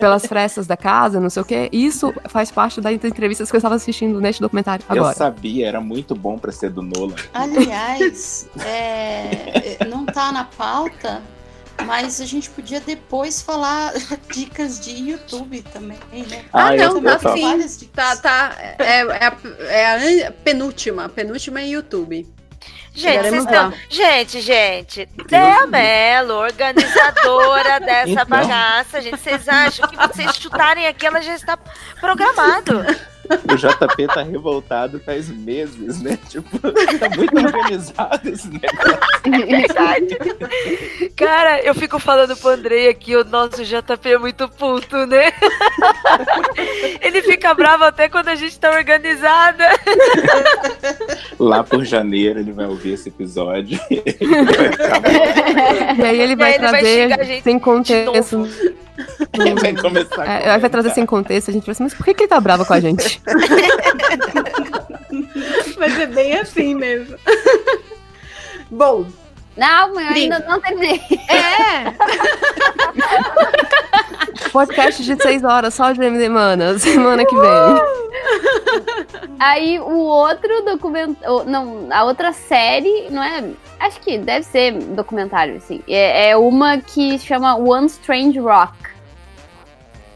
pelas 0.00 0.26
frestas 0.26 0.66
da 0.66 0.76
casa, 0.76 1.20
não 1.20 1.30
sei 1.30 1.42
o 1.42 1.44
quê. 1.44 1.68
Isso 1.70 2.12
faz 2.28 2.50
parte 2.50 2.80
das 2.80 2.92
entrevistas 2.92 3.48
que 3.48 3.54
eu 3.56 3.58
estava 3.58 3.76
assistindo 3.76 4.20
neste 4.20 4.42
documentário 4.42 4.84
Eu 4.90 4.96
agora. 4.96 5.14
sabia, 5.14 5.68
era 5.68 5.80
muito 5.80 6.16
bom 6.16 6.36
pra 6.36 6.50
ser 6.50 6.70
do 6.70 6.82
Nolan. 6.82 7.14
Aliás, 7.32 8.48
é, 8.66 9.84
não 9.88 10.04
tá 10.04 10.32
na 10.32 10.42
pauta, 10.42 11.22
mas 11.84 12.20
a 12.20 12.26
gente 12.26 12.50
podia 12.50 12.80
depois 12.80 13.40
falar 13.42 13.92
dicas 14.32 14.80
de 14.80 14.90
YouTube 14.92 15.62
também, 15.62 15.98
né? 16.12 16.44
Ah, 16.52 16.68
Ah, 16.68 16.76
não, 16.76 16.96
eu 16.98 17.18
tá 17.18 17.32
sim. 17.36 17.88
Tá, 17.94 18.16
tá. 18.16 18.56
É, 18.78 19.00
é, 19.00 19.26
a, 19.26 19.36
é 19.64 20.26
a 20.26 20.32
penúltima. 20.32 21.04
A 21.04 21.08
penúltima 21.08 21.60
é 21.60 21.66
YouTube. 21.66 22.26
Gente, 22.92 23.36
estão. 23.36 23.72
Gente, 23.88 24.40
gente. 24.40 25.08
Dea 25.28 25.66
Mello, 25.68 26.34
organizadora 26.34 27.78
dessa 27.80 28.10
Então. 28.10 28.26
bagaça, 28.26 29.00
gente. 29.00 29.18
Vocês 29.18 29.48
acham 29.48 29.88
que 29.88 29.96
vocês 29.96 30.34
chutarem 30.36 30.86
aqui, 30.86 31.06
ela 31.06 31.20
já 31.22 31.34
está 31.34 31.56
programado. 32.00 32.84
O 33.50 33.56
JP 33.56 34.06
tá 34.08 34.22
revoltado 34.22 35.00
faz 35.00 35.28
meses, 35.28 36.02
né? 36.02 36.18
Tipo, 36.28 36.58
tá 36.58 37.08
muito 37.16 37.36
organizado 37.36 38.28
esse 38.28 38.48
negócio. 38.48 38.98
Verdade. 39.46 40.18
Cara, 41.16 41.60
eu 41.62 41.74
fico 41.74 41.98
falando 41.98 42.36
pro 42.36 42.50
Andrei 42.50 42.88
aqui, 42.88 43.16
o 43.16 43.24
nosso 43.24 43.64
JP 43.64 44.08
é 44.08 44.18
muito 44.18 44.48
puto, 44.48 45.06
né? 45.06 45.32
Ele 47.00 47.22
fica 47.22 47.54
bravo 47.54 47.84
até 47.84 48.08
quando 48.08 48.28
a 48.28 48.34
gente 48.34 48.58
tá 48.58 48.70
organizada. 48.70 49.64
Lá 51.38 51.62
por 51.62 51.84
janeiro 51.84 52.40
ele 52.40 52.52
vai 52.52 52.66
ouvir 52.66 52.94
esse 52.94 53.08
episódio. 53.08 53.78
E 53.90 54.02
aí 56.04 56.20
ele 56.20 56.36
vai 56.36 56.52
aí 56.52 56.54
ele 56.54 56.56
vai 56.58 56.58
trazer 56.58 57.42
sem 57.42 57.58
contexto. 57.58 58.48
Ele 59.32 59.54
vai 59.54 59.74
começar 59.76 60.24
É, 60.24 60.58
vai 60.58 60.70
trazer 60.70 60.90
sem 60.90 61.06
contexto, 61.06 61.50
a 61.50 61.52
gente 61.52 61.64
vai 61.64 61.72
assim, 61.72 61.84
mas 61.84 61.94
por 61.94 62.04
que, 62.04 62.14
que 62.14 62.24
ele 62.24 62.28
tá 62.28 62.40
bravo 62.40 62.64
com 62.64 62.72
a 62.72 62.80
gente? 62.80 63.17
Vai 65.76 65.90
ser 65.90 66.06
bem 66.08 66.38
assim 66.38 66.74
mesmo. 66.74 67.16
Bom. 68.70 69.06
Não, 69.56 69.88
eu 69.88 69.94
Brinca. 70.10 70.36
ainda 70.36 70.38
não 70.48 70.60
terminei. 70.60 71.00
É! 71.28 71.92
Podcast 74.52 75.02
de 75.02 75.20
seis 75.20 75.42
horas, 75.42 75.74
só 75.74 75.90
de 75.90 76.00
MD 76.00 76.28
Mana, 76.28 76.78
semana 76.78 77.24
que 77.24 77.34
vem. 77.34 77.50
Aí 79.38 79.78
o 79.80 79.96
outro 79.98 80.62
documentário. 80.64 81.44
Não, 81.44 81.88
a 81.90 82.04
outra 82.04 82.32
série, 82.32 83.08
não 83.10 83.22
é. 83.22 83.44
Acho 83.80 84.00
que 84.00 84.18
deve 84.18 84.44
ser 84.44 84.72
documentário, 84.72 85.56
assim. 85.56 85.82
É, 85.88 86.30
é 86.30 86.36
uma 86.36 86.78
que 86.78 87.18
chama 87.18 87.56
One 87.56 87.86
Strange 87.86 88.38
Rock. 88.38 88.72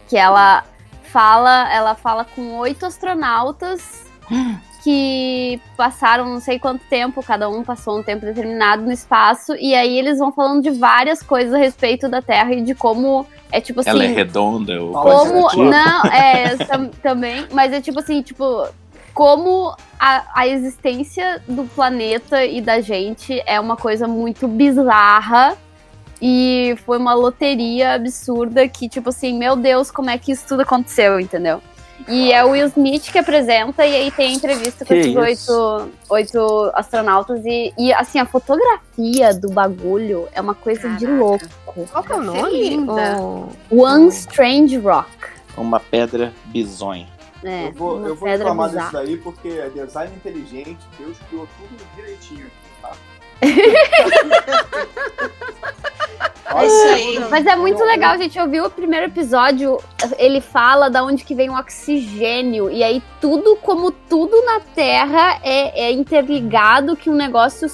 Que 0.09 0.17
ela 0.17 0.65
fala. 1.13 1.73
Ela 1.73 1.95
fala 1.95 2.25
com 2.25 2.55
oito 2.59 2.87
astronautas 2.87 4.05
que 4.83 5.61
passaram 5.77 6.25
não 6.29 6.41
sei 6.41 6.59
quanto 6.59 6.85
tempo, 6.87 7.23
cada 7.23 7.49
um 7.49 7.63
passou 7.63 7.99
um 7.99 8.03
tempo 8.03 8.25
determinado 8.27 8.83
no 8.83 8.91
espaço, 8.91 9.55
e 9.55 9.75
aí 9.77 9.97
eles 9.97 10.19
vão 10.19 10.33
falando 10.33 10.61
de 10.61 10.71
várias 10.71 11.23
coisas 11.23 11.55
a 11.55 11.59
respeito 11.59 12.09
da 12.09 12.21
Terra 12.21 12.53
e 12.53 12.63
de 12.63 12.75
como 12.75 13.25
é 13.53 13.61
tipo 13.61 13.81
assim. 13.81 13.91
Ela 13.91 14.05
é 14.05 14.09
redonda. 14.09 14.83
ou 14.83 14.93
Como. 14.93 15.03
coisa 15.03 15.49
tipo. 15.51 15.65
Não, 15.65 16.03
é, 16.07 16.57
tam- 16.57 16.89
também. 17.03 17.47
Mas 17.53 17.73
é 17.73 17.81
tipo 17.81 18.01
assim, 18.01 18.23
tipo. 18.23 18.67
Como 19.15 19.77
a, 20.01 20.23
a 20.35 20.49
existência 20.49 21.43
do 21.47 21.65
planeta 21.65 22.47
e 22.47 22.63
da 22.63 22.81
gente 22.81 23.43
é 23.45 23.61
uma 23.61 23.77
coisa 23.77 24.09
muito 24.09 24.49
bizarra. 24.49 25.55
E 26.25 26.77
foi 26.87 26.99
uma 26.99 27.15
loteria 27.15 27.95
absurda 27.95 28.69
que, 28.69 28.89
tipo 28.89 29.09
assim, 29.09 29.37
meu 29.37 29.57
Deus, 29.57 29.91
como 29.91 30.09
é 30.09 30.17
que 30.17 30.31
isso 30.31 30.45
tudo 30.47 30.63
aconteceu, 30.63 31.19
entendeu? 31.19 31.61
E 32.09 32.33
é 32.33 32.45
o 32.45 32.51
Will 32.51 32.67
Smith 32.67 33.11
que 33.11 33.19
apresenta, 33.19 33.85
e 33.85 33.95
aí 33.95 34.11
tem 34.11 34.31
a 34.31 34.35
entrevista 34.35 34.85
com 34.85 34.95
Que 34.95 35.01
esses 35.01 35.13
isso? 35.13 35.21
oito, 35.53 35.91
oito 36.11 36.71
astronautas. 36.75 37.45
E, 37.45 37.73
e, 37.77 37.93
assim, 37.93 38.21
a 38.21 38.25
fotografia 38.25 39.35
do 39.35 39.51
bagulho 39.51 40.29
é 40.33 40.41
uma 40.41 40.55
coisa 40.55 40.89
de 40.91 41.07
louco. 41.07 41.45
Qual 41.91 42.05
que 42.05 42.13
é 42.13 42.17
o 42.17 42.23
nome? 42.23 42.69
linda. 42.71 43.17
One 43.71 44.09
Strange 44.09 44.79
Rock. 44.79 45.11
Uma 45.57 45.81
pedra 45.81 46.33
bizonha. 46.47 47.09
É, 47.45 47.69
eu 47.69 47.73
vou, 47.73 47.97
uma 47.99 48.09
eu 48.09 48.15
vou 48.15 48.29
pedra 48.29 48.45
reclamar 48.47 48.71
bizarra. 48.71 48.91
disso 48.91 49.05
daí 49.05 49.17
porque 49.17 49.49
é 49.49 49.69
design 49.69 50.15
inteligente, 50.15 50.79
Deus 50.99 51.19
criou 51.29 51.49
tudo 51.59 51.77
direitinho. 51.97 52.47
Tá? 52.81 52.93
É 56.59 56.67
isso 56.67 56.87
aí. 56.89 57.31
Mas 57.31 57.47
é 57.47 57.57
muito 57.57 57.83
legal, 57.85 58.17
gente. 58.19 58.39
Eu 58.39 58.49
vi 58.49 58.61
o 58.61 58.71
primeiro 58.71 59.07
episódio, 59.07 59.79
ele 60.19 60.41
fala 60.41 60.89
da 60.89 61.03
onde 61.05 61.25
que 61.25 61.35
vem 61.35 61.51
o 61.51 61.59
oxigênio. 61.59 62.71
E 62.71 62.83
aí 62.83 63.03
tudo, 63.21 63.57
como 63.57 63.91
tudo 63.91 64.45
na 64.45 64.61
Terra, 64.61 65.39
é, 65.43 65.87
é 65.87 65.93
interligado 65.93 66.97
que 66.97 67.11
um 67.11 67.15
negócio. 67.15 67.71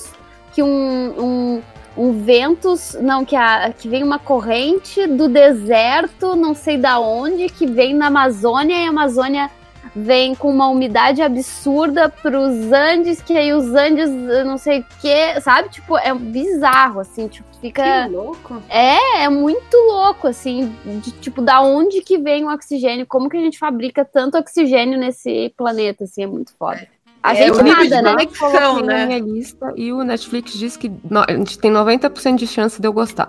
que 0.52 0.62
um. 0.62 1.14
um 1.18 1.62
um 1.98 2.12
vento, 2.12 2.74
não, 3.00 3.24
que, 3.24 3.34
a, 3.34 3.72
que 3.76 3.88
vem 3.88 4.04
uma 4.04 4.20
corrente 4.20 5.04
do 5.08 5.28
deserto, 5.28 6.36
não 6.36 6.54
sei 6.54 6.78
da 6.78 7.00
onde, 7.00 7.48
que 7.48 7.66
vem 7.66 7.92
na 7.92 8.06
Amazônia 8.06 8.76
e 8.76 8.86
a 8.86 8.90
Amazônia 8.90 9.50
vem 9.94 10.34
com 10.34 10.50
uma 10.50 10.68
umidade 10.68 11.22
absurda 11.22 12.08
pros 12.08 12.72
Andes, 12.72 13.20
que 13.22 13.36
aí 13.36 13.52
os 13.52 13.66
Andes, 13.74 14.10
não 14.44 14.58
sei 14.58 14.80
o 14.80 14.86
que, 15.00 15.40
sabe? 15.40 15.68
Tipo, 15.68 15.96
é 15.98 16.14
bizarro, 16.14 17.00
assim, 17.00 17.28
tipo, 17.28 17.48
fica. 17.60 18.04
Que 18.06 18.14
louco. 18.14 18.62
É, 18.68 19.24
é 19.24 19.28
muito 19.28 19.76
louco, 19.76 20.26
assim, 20.26 20.74
de 21.02 21.10
tipo, 21.12 21.40
da 21.42 21.60
onde 21.60 22.00
que 22.00 22.18
vem 22.18 22.44
o 22.44 22.52
oxigênio, 22.52 23.06
como 23.06 23.28
que 23.28 23.36
a 23.36 23.40
gente 23.40 23.58
fabrica 23.58 24.04
tanto 24.04 24.38
oxigênio 24.38 24.98
nesse 24.98 25.52
planeta, 25.56 26.04
assim, 26.04 26.22
é 26.22 26.26
muito 26.26 26.52
foda. 26.58 26.86
A 27.22 27.34
É, 27.34 27.36
gente 27.36 27.62
de 27.62 27.70
nada, 27.70 28.02
né? 28.02 28.12
conexão, 28.12 28.80
né? 28.80 28.98
na 29.00 29.06
minha 29.06 29.18
lista 29.18 29.72
e 29.76 29.92
o 29.92 30.04
Netflix 30.04 30.52
diz 30.52 30.76
que 30.76 30.90
a 31.26 31.32
gente 31.32 31.58
tem 31.58 31.70
90% 31.70 32.36
de 32.36 32.46
chance 32.46 32.80
de 32.80 32.86
eu 32.86 32.92
gostar. 32.92 33.28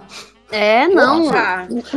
É, 0.52 0.88
não. 0.88 1.30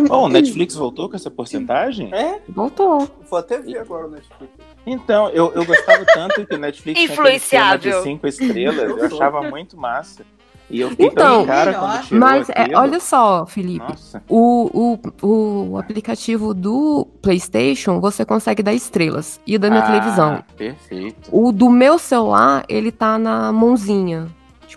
Bom, 0.09 0.25
o 0.25 0.29
Netflix 0.29 0.75
voltou 0.75 1.09
com 1.09 1.17
essa 1.17 1.31
porcentagem? 1.31 2.13
É? 2.13 2.41
Voltou. 2.49 3.09
Vou 3.31 3.39
até 3.39 3.59
ver 3.59 3.79
agora 3.79 4.07
o 4.07 4.11
Netflix. 4.11 4.53
Então, 4.87 5.29
eu, 5.31 5.53
eu 5.55 5.65
gostava 5.65 6.05
tanto 6.05 6.47
que 6.47 6.55
o 6.55 6.59
Netflix 6.59 7.01
Influenciável. 7.01 7.99
de 7.99 8.03
cinco 8.03 8.27
estrelas, 8.27 8.91
eu 8.91 9.05
achava 9.07 9.43
muito 9.43 9.77
massa. 9.77 10.25
E 10.71 10.81
eu 10.81 10.89
fiquei 10.91 11.07
Então, 11.07 11.39
tão 11.39 11.47
cara 11.47 11.75
quando 11.75 12.03
tirou 12.03 12.21
mas 12.21 12.49
é, 12.49 12.75
olha 12.75 12.99
só, 12.99 13.45
Felipe. 13.45 13.85
Nossa. 13.87 14.23
O, 14.27 14.97
o, 15.23 15.69
o 15.73 15.79
aplicativo 15.79 16.55
do 16.55 17.07
PlayStation 17.21 18.01
você 18.01 18.25
consegue 18.25 18.63
dar 18.63 18.73
estrelas 18.73 19.39
e 19.47 19.55
o 19.57 19.59
da 19.59 19.69
minha 19.69 19.83
Ah, 19.83 19.87
televisão. 19.87 20.45
Perfeito. 20.57 21.29
O 21.31 21.53
do 21.53 21.69
meu 21.69 21.99
celular, 21.99 22.65
ele 22.71 22.91
tá 22.91 23.19
na 23.19 23.53
mãozinha. 23.53 24.29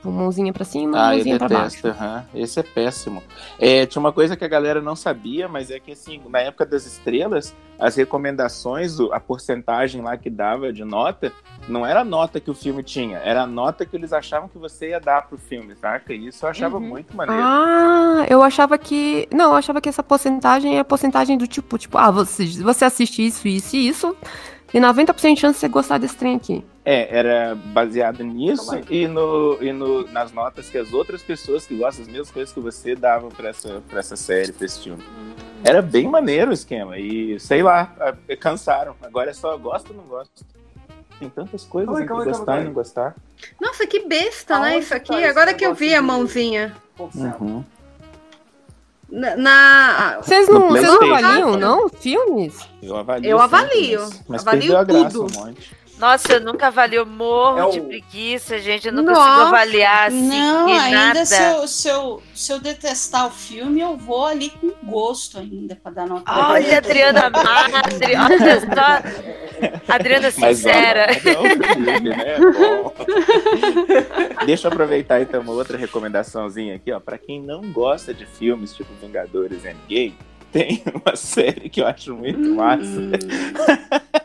Tipo, 0.05 0.11
mãozinha 0.11 0.53
pra 0.53 0.63
cima, 0.63 0.99
Ah, 0.99 1.11
mãozinha 1.13 1.37
pra 1.39 1.49
baixo. 1.49 1.77
detesto, 1.77 1.87
aham. 1.87 2.23
Esse 2.35 2.59
é 2.59 2.63
péssimo. 2.63 3.23
É, 3.59 3.87
tinha 3.87 3.99
uma 3.99 4.13
coisa 4.13 4.35
que 4.37 4.45
a 4.45 4.47
galera 4.47 4.79
não 4.79 4.95
sabia, 4.95 5.47
mas 5.47 5.71
é 5.71 5.79
que 5.79 5.93
assim, 5.93 6.21
na 6.29 6.39
época 6.41 6.63
das 6.63 6.85
estrelas, 6.85 7.55
as 7.79 7.95
recomendações, 7.95 8.99
a 9.11 9.19
porcentagem 9.19 10.01
lá 10.03 10.15
que 10.15 10.29
dava 10.29 10.71
de 10.71 10.83
nota, 10.83 11.33
não 11.67 11.83
era 11.83 12.01
a 12.01 12.03
nota 12.05 12.39
que 12.39 12.51
o 12.51 12.53
filme 12.53 12.83
tinha, 12.83 13.17
era 13.17 13.41
a 13.41 13.47
nota 13.47 13.83
que 13.83 13.95
eles 13.95 14.13
achavam 14.13 14.47
que 14.47 14.59
você 14.59 14.89
ia 14.89 14.99
dar 14.99 15.23
pro 15.27 15.39
filme, 15.39 15.75
saca? 15.75 16.13
E 16.13 16.27
isso 16.27 16.45
eu 16.45 16.49
achava 16.51 16.79
muito 16.79 17.15
maneiro. 17.17 17.41
Ah, 17.43 18.25
eu 18.29 18.43
achava 18.43 18.77
que. 18.77 19.27
Não, 19.33 19.51
eu 19.51 19.55
achava 19.55 19.81
que 19.81 19.89
essa 19.89 20.03
porcentagem 20.03 20.77
é 20.77 20.81
a 20.81 20.85
porcentagem 20.85 21.35
do 21.35 21.47
tipo, 21.47 21.79
tipo, 21.79 21.97
ah, 21.97 22.11
você, 22.11 22.45
você 22.45 22.85
assiste 22.85 23.25
isso, 23.25 23.47
isso 23.47 23.75
e 23.75 23.87
isso, 23.87 24.15
e 24.71 24.79
90% 24.79 25.33
de 25.33 25.39
chance 25.41 25.55
de 25.55 25.59
você 25.61 25.67
gostar 25.67 25.97
desse 25.97 26.15
trem 26.15 26.35
aqui. 26.35 26.63
É, 26.87 27.17
era 27.17 27.55
baseado 27.55 28.23
nisso 28.23 28.79
e, 28.91 29.07
no, 29.07 29.57
e 29.59 29.73
no, 29.73 30.05
nas 30.11 30.31
notas 30.31 30.69
que 30.69 30.77
as 30.77 30.93
outras 30.93 31.23
pessoas 31.23 31.65
que 31.65 31.75
gostam 31.75 32.05
das 32.05 32.11
mesmas 32.13 32.29
coisas 32.29 32.53
que 32.53 32.59
você 32.59 32.95
davam 32.95 33.29
pra 33.29 33.49
essa, 33.49 33.81
pra 33.89 33.99
essa 33.99 34.15
série, 34.15 34.51
pra 34.51 34.65
esse 34.67 34.81
filme. 34.83 35.03
Era 35.63 35.81
bem 35.81 36.07
maneiro 36.07 36.51
o 36.51 36.53
esquema. 36.53 36.99
E 36.99 37.39
sei 37.39 37.63
lá, 37.63 37.91
cansaram. 38.39 38.95
Agora 39.01 39.31
é 39.31 39.33
só 39.33 39.57
gosto 39.57 39.89
ou 39.89 39.97
não 39.97 40.03
gosto. 40.03 40.45
Tem 41.17 41.27
tantas 41.27 41.63
coisas 41.63 41.91
Calma 41.91 42.05
calma 42.05 42.25
gostar 42.25 42.45
calma 42.45 42.61
e 42.61 42.65
não 42.65 42.73
gostar. 42.73 43.15
Nossa, 43.59 43.87
que 43.87 44.01
besta, 44.07 44.59
né? 44.59 44.77
Isso 44.77 44.93
aqui. 44.93 45.11
tá 45.21 45.27
Agora 45.29 45.53
que 45.55 45.65
eu 45.65 45.73
vi 45.73 45.95
a 45.95 46.01
de- 46.01 46.05
mãozinha. 46.05 46.75
Uhum. 46.99 47.63
Na. 49.09 50.17
Vocês 50.21 50.47
não, 50.47 50.69
vocês 50.69 50.83
não 50.87 51.15
avaliam, 51.15 51.57
não? 51.57 51.89
Filmes? 51.89 52.59
Eu 52.81 52.95
avalio. 52.97 53.29
Eu 53.29 53.39
avalio. 53.41 54.01
Mas, 54.01 54.23
mas 54.27 54.41
Avalio 54.41 54.61
perdeu 54.61 54.77
a 54.77 54.83
graça 54.83 55.09
tudo. 55.17 55.39
um 55.39 55.45
monte. 55.45 55.75
Nossa, 55.97 56.33
eu 56.33 56.41
nunca 56.41 56.67
avalio, 56.67 56.97
eu 56.99 57.05
morro 57.05 57.57
É 57.59 57.65
o- 57.65 57.71
de 57.71 57.79
preguiça, 57.81 58.59
gente. 58.59 58.87
Eu 58.87 58.93
não 58.93 59.01
Nossa. 59.03 59.19
consigo 59.21 59.41
avaliar 59.47 60.07
assim 60.09 60.27
Não, 60.29 60.67
e 60.67 60.71
ainda 60.77 60.97
nada. 60.97 61.25
se 61.25 61.41
eu, 61.41 61.67
se, 61.67 61.87
eu, 61.87 62.23
se 62.33 62.51
eu 62.51 62.59
detestar 62.59 63.27
o 63.27 63.31
filme, 63.31 63.79
eu 63.79 63.95
vou 63.95 64.25
ali 64.25 64.49
com 64.49 64.71
gosto 64.83 65.39
ainda 65.39 65.75
pra 65.81 65.91
dar 65.91 66.05
nota. 66.05 66.29
Olha, 66.31 66.77
Adriana 66.79 67.29
Madre, 67.29 68.13
olha 68.17 68.59
só. 68.59 69.93
Adriana 69.93 70.33
Mas 70.37 70.57
sincera. 70.57 71.07
olha, 71.09 71.29
é 71.29 71.39
o 71.39 72.03
né? 72.03 72.35
Deixa 74.45 74.67
eu 74.67 74.71
aproveitar 74.73 75.21
então 75.21 75.39
uma 75.41 75.53
outra 75.53 75.77
recomendaçãozinha 75.77 76.75
aqui, 76.75 76.91
ó. 76.91 76.99
Pra 76.99 77.17
quem 77.17 77.41
não 77.41 77.61
gosta 77.71 78.13
de 78.13 78.25
filmes 78.25 78.73
tipo 78.75 78.91
Vingadores 79.01 79.63
Endgame, 79.63 80.17
tem 80.51 80.83
uma 81.05 81.15
série 81.15 81.69
que 81.69 81.79
eu 81.81 81.87
acho 81.87 82.13
muito 82.13 82.53
massa. 82.53 82.83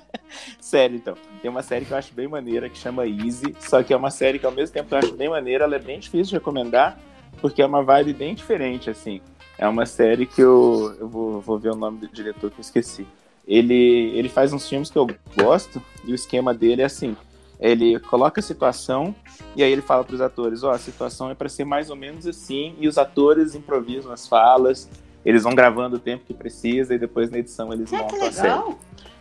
série, 0.61 0.97
então. 0.97 1.15
Tem 1.41 1.51
uma 1.51 1.63
série 1.63 1.85
que 1.85 1.93
eu 1.93 1.97
acho 1.97 2.13
bem 2.15 2.29
maneira 2.29 2.69
que 2.69 2.79
chama 2.79 3.07
Easy, 3.07 3.55
só 3.61 3.83
que 3.83 3.93
é 3.93 3.97
uma 3.97 4.11
série 4.11 4.39
que 4.39 4.47
ao 4.47 4.53
mesmo 4.53 4.73
tempo 4.73 4.89
que 4.89 4.95
eu 4.95 4.99
acho 4.99 5.15
bem 5.15 5.29
maneira, 5.29 5.65
ela 5.65 5.77
é 5.77 5.79
bem 5.79 5.99
difícil 5.99 6.27
de 6.27 6.35
recomendar, 6.35 6.99
porque 7.41 7.63
é 7.63 7.67
uma 7.67 7.83
vibe 7.83 8.13
bem 8.15 8.35
diferente, 8.35 8.91
assim. 8.91 9.21
É 9.59 9.69
uma 9.69 9.85
série 9.87 10.27
que 10.27 10.41
eu, 10.41 10.97
eu 10.99 11.09
vou, 11.09 11.41
vou 11.41 11.59
ver 11.59 11.71
o 11.71 11.77
nome 11.77 11.99
do 11.99 12.09
diretor 12.09 12.51
que 12.51 12.59
eu 12.59 12.63
esqueci. 12.63 13.07
Ele, 13.47 14.13
ele 14.15 14.29
faz 14.29 14.53
uns 14.53 14.69
filmes 14.69 14.91
que 14.91 14.97
eu 14.99 15.07
gosto, 15.37 15.83
e 16.05 16.13
o 16.13 16.15
esquema 16.15 16.55
dele 16.55 16.83
é 16.83 16.85
assim: 16.87 17.17
ele 17.59 17.99
coloca 18.01 18.41
a 18.41 18.43
situação, 18.43 19.15
e 19.57 19.63
aí 19.63 19.71
ele 19.71 19.83
fala 19.83 20.05
para 20.05 20.15
os 20.15 20.21
atores: 20.21 20.63
Ó, 20.63 20.71
a 20.71 20.79
situação 20.79 21.31
é 21.31 21.35
para 21.35 21.49
ser 21.49 21.65
mais 21.65 21.91
ou 21.91 21.97
menos 21.97 22.27
assim, 22.27 22.75
e 22.79 22.87
os 22.89 22.97
atores 22.97 23.55
improvisam 23.55 24.13
as 24.13 24.27
falas, 24.27 24.89
Eles 25.25 25.43
vão 25.43 25.55
gravando 25.55 25.97
o 25.97 25.99
tempo 25.99 26.25
que 26.27 26.33
precisa 26.33 26.95
e 26.95 26.99
depois 26.99 27.31
na 27.31 27.39
edição 27.39 27.73
eles 27.73 27.93
Ah, 27.93 28.05
que 28.05 28.15
montam 28.15 28.29
a 28.29 28.33
série. 28.33 28.77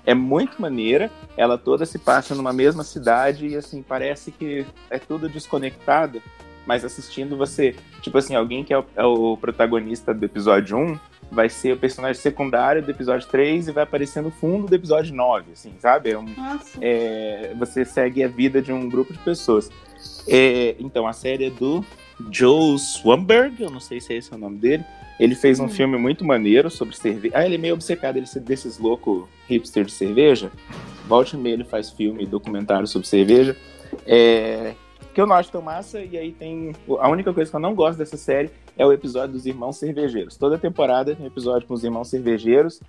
É 0.06 0.14
muito 0.14 0.62
maneira, 0.62 1.12
ela 1.38 1.58
toda 1.58 1.86
se 1.86 2.00
passa 2.00 2.34
numa 2.34 2.54
mesma 2.54 2.84
cidade 2.84 3.48
e 3.48 3.56
assim, 3.56 3.82
parece 3.82 4.32
que 4.32 4.66
é 4.90 4.98
tudo 4.98 5.30
desconectado, 5.30 6.22
mas 6.66 6.86
assistindo 6.86 7.38
você, 7.38 7.76
tipo 8.02 8.18
assim, 8.18 8.36
alguém 8.36 8.64
que 8.64 8.74
é 8.74 8.80
o, 8.80 8.86
é 8.96 9.04
o 9.04 9.38
protagonista 9.38 10.14
do 10.14 10.24
episódio 10.24 10.78
1 10.78 11.00
vai 11.32 11.48
ser 11.48 11.74
o 11.74 11.78
personagem 11.78 12.20
secundário 12.22 12.82
do 12.82 12.90
episódio 12.90 13.28
3 13.28 13.68
e 13.68 13.72
vai 13.72 13.84
aparecer 13.84 14.22
no 14.22 14.32
fundo 14.32 14.68
do 14.68 14.74
episódio 14.74 15.14
9, 15.14 15.52
assim, 15.54 15.74
sabe? 15.80 16.12
É 16.12 16.18
um, 16.18 16.26
é, 16.82 17.54
você 17.58 17.86
segue 17.86 18.24
a 18.24 18.28
vida 18.28 18.62
de 18.62 18.74
um 18.74 18.90
grupo 18.90 19.14
de 19.14 19.20
pessoas. 19.20 19.70
É, 20.28 20.76
então, 20.80 21.08
a 21.08 21.14
série 21.14 21.46
é 21.46 21.50
do 21.50 21.86
Joe 22.32 22.78
Swamberg, 22.80 23.62
eu 23.62 23.70
não 23.70 23.80
sei 23.80 24.02
se 24.02 24.14
esse 24.14 24.34
é 24.34 24.36
o 24.36 24.40
nome 24.40 24.58
dele. 24.58 24.84
Ele 25.20 25.36
fez 25.36 25.60
um 25.60 25.66
Hum. 25.66 25.70
filme 25.70 25.98
muito 25.98 26.24
maneiro 26.24 26.70
sobre 26.70 26.96
cerveja. 26.96 27.34
Ah, 27.38 27.46
ele 27.46 27.56
é 27.56 27.58
meio 27.58 27.74
obcecado, 27.74 28.18
ele 28.18 28.26
é 28.34 28.40
desses 28.40 28.80
loucos 28.80 29.28
hipster 29.48 29.84
de 29.84 29.92
cerveja. 29.92 30.52
Volte 31.08 31.36
e 31.36 31.40
meia 31.40 31.54
ele 31.54 31.64
faz 31.64 31.90
filme 31.90 32.24
e 32.24 32.26
documentário 32.26 32.88
sobre 32.88 33.08
cerveja. 33.08 33.56
É, 34.06 34.74
que 35.14 35.20
eu 35.20 35.28
não 35.28 35.36
acho 35.36 35.52
tão 35.52 35.62
massa, 35.62 36.00
e 36.00 36.18
aí 36.18 36.32
tem. 36.32 36.74
A 37.00 37.10
única 37.10 37.34
coisa 37.34 37.50
que 37.50 37.56
eu 37.56 37.60
não 37.60 37.76
gosto 37.76 37.98
dessa 37.98 38.16
série 38.16 38.50
é 38.78 38.86
o 38.86 38.94
episódio 38.94 39.34
dos 39.34 39.46
irmãos 39.46 39.78
cervejeiros. 39.78 40.38
Toda 40.38 40.58
temporada 40.58 41.14
tem 41.14 41.26
um 41.26 41.28
episódio 41.28 41.68
com 41.68 41.74
os 41.74 41.84
irmãos 41.84 42.08
cervejeiros. 42.08 42.80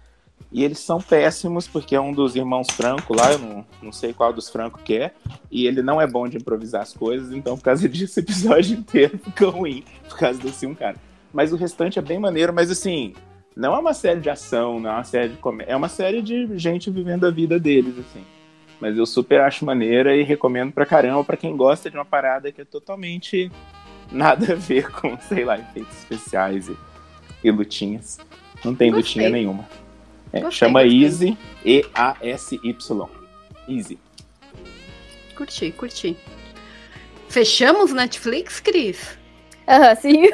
E 0.52 0.64
eles 0.64 0.78
são 0.78 1.00
péssimos, 1.00 1.68
porque 1.68 1.94
é 1.94 2.00
um 2.00 2.12
dos 2.12 2.34
irmãos 2.34 2.66
Franco 2.70 3.14
lá, 3.14 3.30
eu 3.32 3.38
não, 3.38 3.66
não 3.82 3.92
sei 3.92 4.12
qual 4.12 4.32
dos 4.32 4.48
Franco 4.48 4.80
que 4.82 4.96
é, 4.96 5.12
e 5.50 5.66
ele 5.66 5.82
não 5.82 6.00
é 6.00 6.06
bom 6.06 6.26
de 6.26 6.38
improvisar 6.38 6.80
as 6.80 6.94
coisas, 6.94 7.30
então 7.30 7.58
por 7.58 7.64
causa 7.64 7.86
disso 7.90 8.18
o 8.18 8.22
episódio 8.22 8.76
inteiro 8.76 9.18
fica 9.18 9.46
ruim, 9.48 9.84
por 10.08 10.16
causa 10.16 10.40
desse 10.40 10.66
um 10.66 10.74
cara. 10.74 10.96
Mas 11.32 11.52
o 11.52 11.56
restante 11.56 11.98
é 11.98 12.02
bem 12.02 12.18
maneiro, 12.18 12.52
mas 12.52 12.70
assim, 12.70 13.14
não 13.56 13.74
é 13.74 13.78
uma 13.78 13.94
série 13.94 14.20
de 14.20 14.28
ação, 14.30 14.80
não 14.80 14.90
é 14.90 14.94
uma 14.94 15.04
série 15.04 15.28
de 15.30 15.36
comédia, 15.36 15.72
é 15.72 15.76
uma 15.76 15.88
série 15.88 16.22
de 16.22 16.58
gente 16.58 16.90
vivendo 16.90 17.26
a 17.26 17.30
vida 17.30 17.58
deles, 17.58 17.98
assim. 17.98 18.24
Mas 18.80 18.96
eu 18.96 19.04
super 19.06 19.40
acho 19.42 19.64
maneira 19.64 20.16
e 20.16 20.22
recomendo 20.22 20.72
pra 20.72 20.86
caramba 20.86 21.22
pra 21.22 21.36
quem 21.36 21.56
gosta 21.56 21.90
de 21.90 21.96
uma 21.96 22.04
parada 22.04 22.50
que 22.50 22.62
é 22.62 22.64
totalmente 22.64 23.50
nada 24.10 24.54
a 24.54 24.56
ver 24.56 24.90
com, 24.92 25.16
sei 25.18 25.44
lá, 25.44 25.58
efeitos 25.58 25.96
especiais 25.98 26.68
e, 26.68 26.76
e 27.44 27.50
lutinhas. 27.50 28.18
Não 28.64 28.74
tem 28.74 28.90
Gostei. 28.90 29.22
lutinha 29.22 29.30
nenhuma. 29.30 29.68
É, 30.32 30.40
Gostei, 30.40 30.58
chama 30.68 30.82
gostei. 30.82 31.04
Easy, 31.04 31.38
E-A-S-Y. 31.64 33.08
Easy. 33.68 33.98
Curti, 35.36 35.72
curti. 35.72 36.16
Fechamos 37.28 37.92
Netflix, 37.92 38.60
Cris? 38.60 39.18
Aham, 39.68 39.94
sim. 39.96 40.24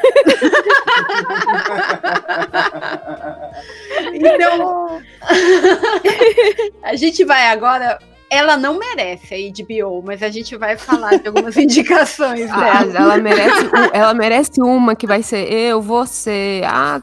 Então, 4.14 5.00
a 6.82 6.94
gente 6.96 7.24
vai 7.24 7.48
agora. 7.48 7.98
Ela 8.28 8.56
não 8.56 8.76
merece 8.76 9.34
a 9.34 9.38
HBO, 9.38 10.02
mas 10.04 10.20
a 10.20 10.28
gente 10.28 10.56
vai 10.56 10.76
falar 10.76 11.16
de 11.16 11.28
algumas 11.28 11.54
indicações 11.56 12.50
Ah, 12.50 12.84
dela. 12.84 12.98
ela, 12.98 13.16
merece, 13.18 13.70
ela 13.92 14.14
merece 14.14 14.60
uma 14.60 14.96
que 14.96 15.06
vai 15.06 15.22
ser 15.22 15.50
eu, 15.52 15.80
você, 15.80 16.60
a, 16.66 17.00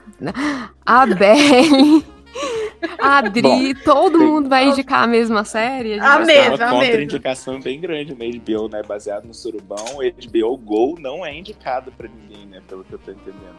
a 0.86 1.06
Belle, 1.06 2.06
a 3.00 3.18
Adri, 3.20 3.74
todo 3.84 4.20
mundo 4.20 4.50
vai 4.50 4.66
indicar 4.66 5.04
a 5.04 5.08
mesma 5.08 5.44
série. 5.44 6.00
A 6.00 6.20
Mas 6.20 6.28
mesma, 6.28 6.58
tem 6.58 6.66
a 6.68 6.70
uma 6.72 6.80
mesma. 6.80 6.86
contraindicação 6.92 7.60
bem 7.60 7.80
grande 7.80 8.14
na 8.16 8.26
HBO, 8.26 8.68
né? 8.70 8.82
Baseado 8.84 9.26
no 9.26 9.34
surubão. 9.34 9.86
O 9.96 10.02
HBO 10.02 10.58
Go 10.58 10.96
não 11.00 11.26
é 11.26 11.34
indicado 11.36 11.92
pra 11.92 12.08
ninguém, 12.08 12.46
né? 12.48 12.62
Pelo 12.68 12.84
que 12.84 12.94
eu 12.94 13.00
tô 13.00 13.12
entendendo. 13.12 13.56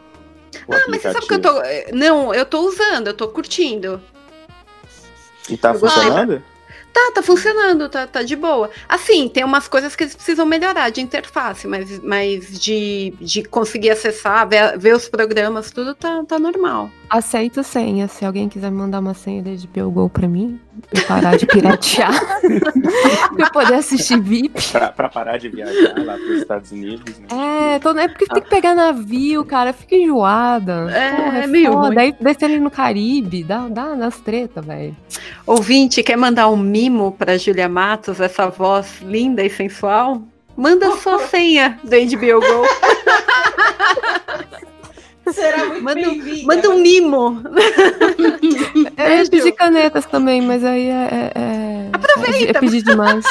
O 0.67 0.73
Ah, 0.73 0.85
mas 0.89 1.01
você 1.01 1.11
sabe 1.11 1.27
que 1.27 1.33
eu 1.33 1.41
tô. 1.41 1.51
Não, 1.93 2.33
eu 2.33 2.45
tô 2.45 2.61
usando, 2.67 3.07
eu 3.07 3.13
tô 3.13 3.27
curtindo. 3.27 4.01
E 5.49 5.57
tá 5.57 5.73
eu 5.73 5.79
gostei. 5.79 6.03
funcionando? 6.03 6.43
Tá, 6.91 7.11
tá 7.15 7.21
funcionando, 7.21 7.89
tá, 7.89 8.07
tá 8.07 8.23
de 8.23 8.37
boa. 8.37 8.71
Assim, 8.87 9.27
tem 9.27 9.43
umas 9.43 9.67
coisas 9.67 9.97
que 9.97 10.03
eles 10.05 10.15
precisam 10.15 10.45
melhorar 10.45 10.89
de 10.91 11.01
interface, 11.01 11.67
mas, 11.67 11.99
mas 11.99 12.57
de, 12.57 13.13
de 13.19 13.43
conseguir 13.43 13.89
acessar, 13.89 14.47
ver, 14.47 14.77
ver 14.79 14.95
os 14.95 15.09
programas, 15.09 15.71
tudo 15.71 15.93
tá, 15.93 16.23
tá 16.23 16.39
normal. 16.39 16.89
Aceito 17.09 17.63
senha. 17.63 18.07
Se 18.07 18.25
alguém 18.25 18.49
quiser 18.49 18.71
mandar 18.71 18.99
uma 18.99 19.13
senha 19.13 19.43
HBO 19.43 19.91
Go 19.91 20.09
pra 20.09 20.27
mim, 20.27 20.59
pra 20.89 21.01
eu 21.01 21.07
parar 21.07 21.37
de 21.37 21.45
piratear, 21.45 22.11
pra 23.35 23.45
eu 23.45 23.51
poder 23.51 23.75
assistir 23.75 24.19
VIP. 24.19 24.61
Pra, 24.71 24.91
pra 24.91 25.09
parar 25.09 25.37
de 25.37 25.49
viajar 25.49 25.93
lá 26.03 26.15
pros 26.15 26.41
Estados 26.41 26.71
Unidos, 26.71 27.17
né? 27.19 27.27
É, 27.75 27.79
tô, 27.79 27.91
é 27.97 28.07
porque 28.07 28.25
tem 28.25 28.41
que 28.41 28.49
pegar 28.49 28.73
navio, 28.75 29.45
cara. 29.45 29.71
Fica 29.73 29.95
enjoada. 29.95 30.89
É, 30.91 31.11
Porra, 31.13 31.37
é 31.39 31.47
meio 31.47 31.71
foda. 31.73 31.87
ruim. 31.87 31.97
Aí 31.99 32.15
desce 32.19 32.45
ali 32.45 32.59
no 32.59 32.71
Caribe, 32.71 33.43
dá, 33.43 33.67
dá 33.67 33.93
das 33.95 34.19
treta, 34.19 34.61
velho. 34.61 34.95
Ouvinte, 35.45 36.01
quer 36.03 36.17
mandar 36.17 36.49
um 36.49 36.57
mimo 36.57 37.11
pra 37.11 37.37
Julia 37.37 37.69
Matos, 37.69 38.19
essa 38.19 38.47
voz 38.49 39.01
linda 39.01 39.43
e 39.43 39.49
sensual? 39.49 40.21
Manda 40.57 40.89
sua 40.97 41.19
senha 41.27 41.77
do 41.83 41.89
HBO 41.89 42.39
Go. 42.39 42.65
Será 45.31 45.65
muito 45.65 45.83
manda, 45.83 45.95
bem-vinda. 46.01 46.45
manda 46.55 46.69
um 46.69 46.79
mimo. 46.81 47.41
Eu 48.97 49.17
ia 49.17 49.29
pedir 49.29 49.51
canetas 49.53 50.05
também, 50.05 50.41
mas 50.41 50.63
aí 50.63 50.87
é. 50.87 50.91
é, 51.11 51.31
é 51.35 51.89
Aproveita. 51.93 52.45
É, 52.45 52.57
é 52.57 52.59
pedir 52.59 52.81
demais. 52.83 53.25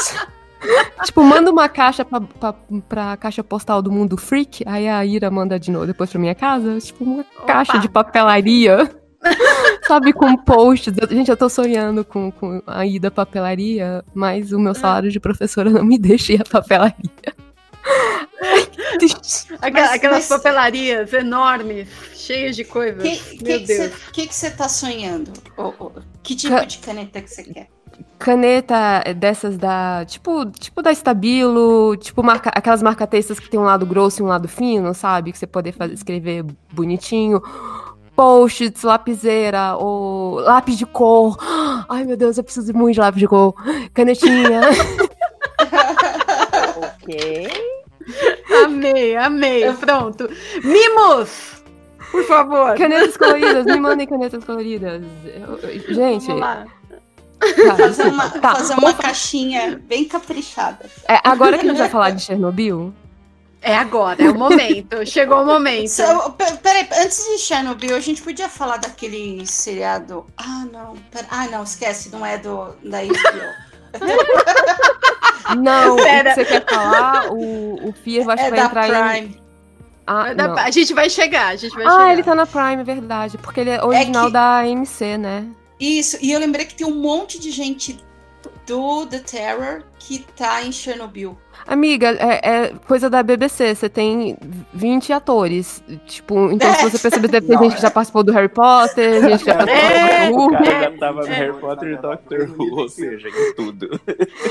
tipo, 1.05 1.23
manda 1.23 1.51
uma 1.51 1.69
caixa 1.69 2.05
pra, 2.05 2.21
pra, 2.21 2.55
pra 2.89 3.17
caixa 3.17 3.45
postal 3.45 3.81
do 3.83 3.93
mundo 3.93 4.17
freak, 4.17 4.63
aí 4.67 4.89
a 4.89 5.05
Ira 5.05 5.31
manda 5.31 5.59
de 5.59 5.71
novo 5.71 5.87
depois 5.87 6.11
pra 6.11 6.21
minha 6.21 6.35
casa. 6.35 6.79
Tipo, 6.79 7.05
uma 7.05 7.25
caixa 7.47 7.79
de 7.79 7.89
papelaria. 7.89 8.91
Sabe, 9.87 10.13
com 10.15 10.35
posts. 10.37 10.95
Eu- 11.01 11.09
Gente, 11.09 11.31
eu 11.31 11.37
tô 11.37 11.49
sonhando 11.49 12.05
com, 12.05 12.31
com 12.31 12.63
a 12.67 12.87
ida 12.87 13.09
à 13.09 13.11
papelaria, 13.11 14.03
mas 14.15 14.53
o 14.53 14.59
meu 14.59 14.75
salário 14.75 15.11
de 15.11 15.21
professora 15.21 15.69
não 15.71 15.85
me 15.85 15.99
deixa 15.99 16.33
ir 16.33 16.41
à 16.41 16.45
papelaria. 16.45 16.95
Aquela- 19.61 19.87
Mas- 19.87 19.93
aquelas 19.95 20.17
mas- 20.19 20.29
papelarias 20.29 21.13
enormes, 21.13 21.89
cheias 22.15 22.57
de 22.57 22.65
coisas. 22.65 23.03
Que, 23.03 23.43
Meu 23.45 23.59
que, 23.61 23.67
Deus. 23.67 23.93
que, 23.95 24.13
que, 24.13 24.27
que 24.29 24.35
você 24.35 24.51
tá 24.51 24.69
sonhando? 24.69 25.33
Ô, 25.57 25.73
ô, 25.79 25.93
que 26.23 26.35
tipo 26.35 26.55
Ca- 26.55 26.65
de 26.65 26.79
caneta 26.79 27.21
que 27.21 27.29
você 27.31 27.45
quer? 27.45 27.69
Caneta 28.19 29.03
dessas 29.17 29.59
da. 29.59 30.05
Tipo, 30.07 30.47
tipo 30.51 30.81
da 30.83 30.91
Estabilo, 30.93 31.97
tipo 31.97 32.23
marca, 32.23 32.51
aquelas 32.55 32.83
marca-textas 32.83 33.39
que 33.39 33.49
tem 33.51 33.61
um 33.61 33.65
lado 33.65 33.85
grosso 33.85 34.23
e 34.23 34.25
um 34.25 34.29
lado 34.29 34.49
fino, 34.49 34.95
sabe? 34.95 35.31
Que 35.33 35.39
você 35.39 35.47
poder 35.47 35.73
fazer, 35.73 35.93
escrever 35.95 36.45
bonitinho. 36.73 37.43
Post-its, 38.17 38.83
lapiseira, 38.85 39.75
ou 39.77 40.37
lápis 40.41 40.79
de 40.79 40.87
cor. 40.87 41.37
Ai, 41.89 42.05
meu 42.05 42.17
Deus, 42.17 42.39
eu 42.39 42.45
preciso 42.45 42.73
muito 42.73 42.95
de 42.95 43.01
lápis 43.01 43.21
de 43.21 43.27
cor. 43.29 43.53
Canetinha. 43.93 44.61
ok. 46.79 47.49
Amei, 48.65 49.17
amei. 49.17 49.73
Pronto. 49.75 50.29
Mimos! 50.63 51.63
Por 52.11 52.25
favor. 52.25 52.77
Canetas 52.77 53.17
coloridas, 53.17 53.65
me 53.67 53.81
mandem 53.81 54.07
canetas 54.07 54.45
coloridas. 54.45 55.03
Gente. 55.89 56.27
Vamos 56.27 56.41
lá. 56.41 56.65
tá, 57.41 57.77
Fazer 57.77 58.05
uma, 58.05 58.31
tá, 58.31 58.55
fazer 58.55 58.75
uma 58.75 58.95
caixinha 58.95 59.81
bem 59.85 60.05
caprichada. 60.05 60.89
É, 61.09 61.19
agora 61.25 61.59
que 61.59 61.67
a 61.67 61.69
gente 61.69 61.79
vai 61.79 61.89
falar 61.91 62.11
de 62.11 62.23
Chernobyl, 62.23 62.95
É 63.61 63.77
agora, 63.77 64.23
é 64.23 64.31
o 64.31 64.35
momento. 64.39 65.05
Chegou 65.07 65.43
o 65.43 65.47
momento. 65.47 65.89
So, 65.89 66.31
pe- 66.33 66.57
peraí, 66.63 66.87
antes 67.03 67.25
de 67.27 67.39
Chernobyl, 67.39 67.97
a 67.97 68.01
gente 68.01 68.23
podia 68.23 68.49
falar 68.49 68.77
daquele 68.77 69.45
seriado. 69.47 70.25
Ah, 70.37 70.65
não. 70.73 70.95
Pera, 71.11 71.27
ah, 71.31 71.49
não, 71.49 71.65
esquece, 71.65 72.11
não 72.11 72.25
é 72.25 72.39
do 72.39 72.75
da 72.85 72.99
HBO. 73.03 73.65
Não, 75.57 75.97
Pera. 75.97 76.31
o 76.31 76.35
que 76.35 76.41
você 76.41 76.45
quer 76.45 76.65
falar, 76.67 77.33
o, 77.33 77.89
o 77.89 77.93
Fear 77.93 78.23
É 78.23 78.25
vai 78.25 78.37
da 78.51 78.65
entrar 78.65 78.89
em. 79.19 79.23
Prime. 79.29 79.43
Ah, 80.07 80.23
Vai 80.25 80.35
dar- 80.35 80.49
não. 80.49 80.59
A 80.59 80.71
gente 80.71 80.93
vai 80.93 81.09
chegar, 81.09 81.49
a 81.49 81.57
gente 81.57 81.75
vai 81.75 81.87
ah 81.87 81.91
chegar. 81.91 82.13
ele 82.13 82.23
tá 82.23 82.35
na 82.35 82.47
Prime, 82.47 82.81
é 82.81 82.85
verdade. 82.85 83.39
Porque 83.39 83.61
ele 83.61 83.71
é 83.71 83.83
original 83.83 84.27
que- 84.27 84.33
da 84.33 84.59
AMC, 84.59 85.17
né? 85.19 85.47
Isso, 85.81 86.19
e 86.21 86.31
eu 86.31 86.39
lembrei 86.39 86.65
que 86.67 86.75
tem 86.75 86.87
um 86.87 86.95
monte 87.01 87.39
de 87.41 87.51
gente 87.51 87.99
do 88.67 89.07
The 89.07 89.19
Terror 89.21 89.83
que 89.99 90.21
tá 90.37 90.63
em 90.63 90.73
Chernobyl. 90.73 91.37
Amiga, 91.67 92.11
é, 92.19 92.41
é 92.65 92.69
coisa 92.87 93.09
da 93.09 93.23
BBC. 93.23 93.75
Você 93.75 93.89
tem 93.89 94.37
20 94.73 95.13
atores. 95.13 95.83
Tipo, 96.07 96.51
então 96.51 96.73
se 96.75 96.83
você 96.91 96.99
perceber, 97.09 97.29
deve 97.29 97.47
ter 97.47 97.55
Não, 97.55 97.63
gente 97.65 97.77
que 97.77 97.83
já 97.83 97.91
participou 97.91 98.23
do 98.23 98.33
Harry 98.33 98.49
Potter, 98.49 99.23
gente 99.23 99.45
que 99.45 99.51
já 99.51 99.55
participou 99.57 99.91
É, 99.91 100.27
do 100.27 100.33
Doctor 100.33 100.41
Who. 100.45 100.53
cara 100.53 100.81
já 100.93 100.99
tava 100.99 101.21
no 101.23 101.27
Harry 101.29 101.61
Potter 101.61 101.89
e 101.93 101.97
Doctor 101.97 102.51
Who, 102.59 102.81
ou 102.81 102.89
seja, 102.89 103.29
em 103.29 103.55
tudo. 103.55 104.01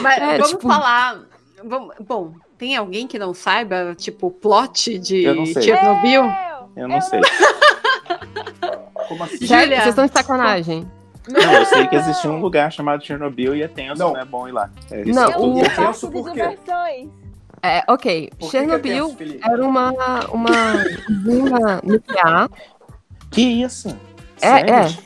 Mas 0.02 0.18
É, 0.18 0.32
vamos 0.38 0.50
tipo- 0.50 0.68
falar. 0.68 1.20
vamos- 1.64 1.96
bom, 2.00 2.34
tem 2.58 2.76
alguém 2.76 3.06
que 3.08 3.20
não 3.20 3.34
saiba, 3.34 3.94
tipo, 3.96 4.28
o 4.28 4.32
plot 4.32 4.98
de 4.98 5.24
Eu 5.24 5.36
não 5.36 5.46
sei. 5.46 5.62
Chernobyl? 5.64 6.24
Eu 6.76 6.88
não 6.88 7.02
sei. 7.02 7.22
Como 9.08 9.24
assim? 9.24 9.46
Vocês 9.46 9.88
estão 9.88 10.06
de 10.08 10.14
sacanagem. 10.14 10.90
Não, 11.30 11.54
eu 11.54 11.66
sei 11.66 11.88
que 11.88 11.96
existia 11.98 12.30
um 12.30 12.40
lugar 12.40 12.72
chamado 12.72 13.04
Chernobyl 13.04 13.56
e 13.56 13.62
é 13.64 13.68
tenso, 13.68 14.00
não, 14.00 14.18
é 14.18 14.26
bom 14.26 14.48
ir 14.48 14.52
lá. 14.52 14.70
É. 14.92 15.06
Não, 15.06 15.28
o- 15.30 15.60
É 15.60 15.62
o 15.62 15.64
parque 15.66 15.76
tenso 15.76 16.08
de 16.08 16.12
por 16.14 16.32
quê? 16.32 16.58
É, 17.62 17.82
ok. 17.88 18.30
Por 18.38 18.40
que 18.40 18.52
que 18.52 18.58
é 18.58 18.60
Chernobyl 18.60 19.10
tenso, 19.16 19.38
era 19.44 19.66
uma, 19.66 19.92
uma 20.32 20.52
usina 21.10 21.80
nuclear 21.84 22.50
Que 23.32 23.42
isso? 23.42 23.96
É, 24.42 24.70
é. 24.70 24.90
Sério. 24.90 25.02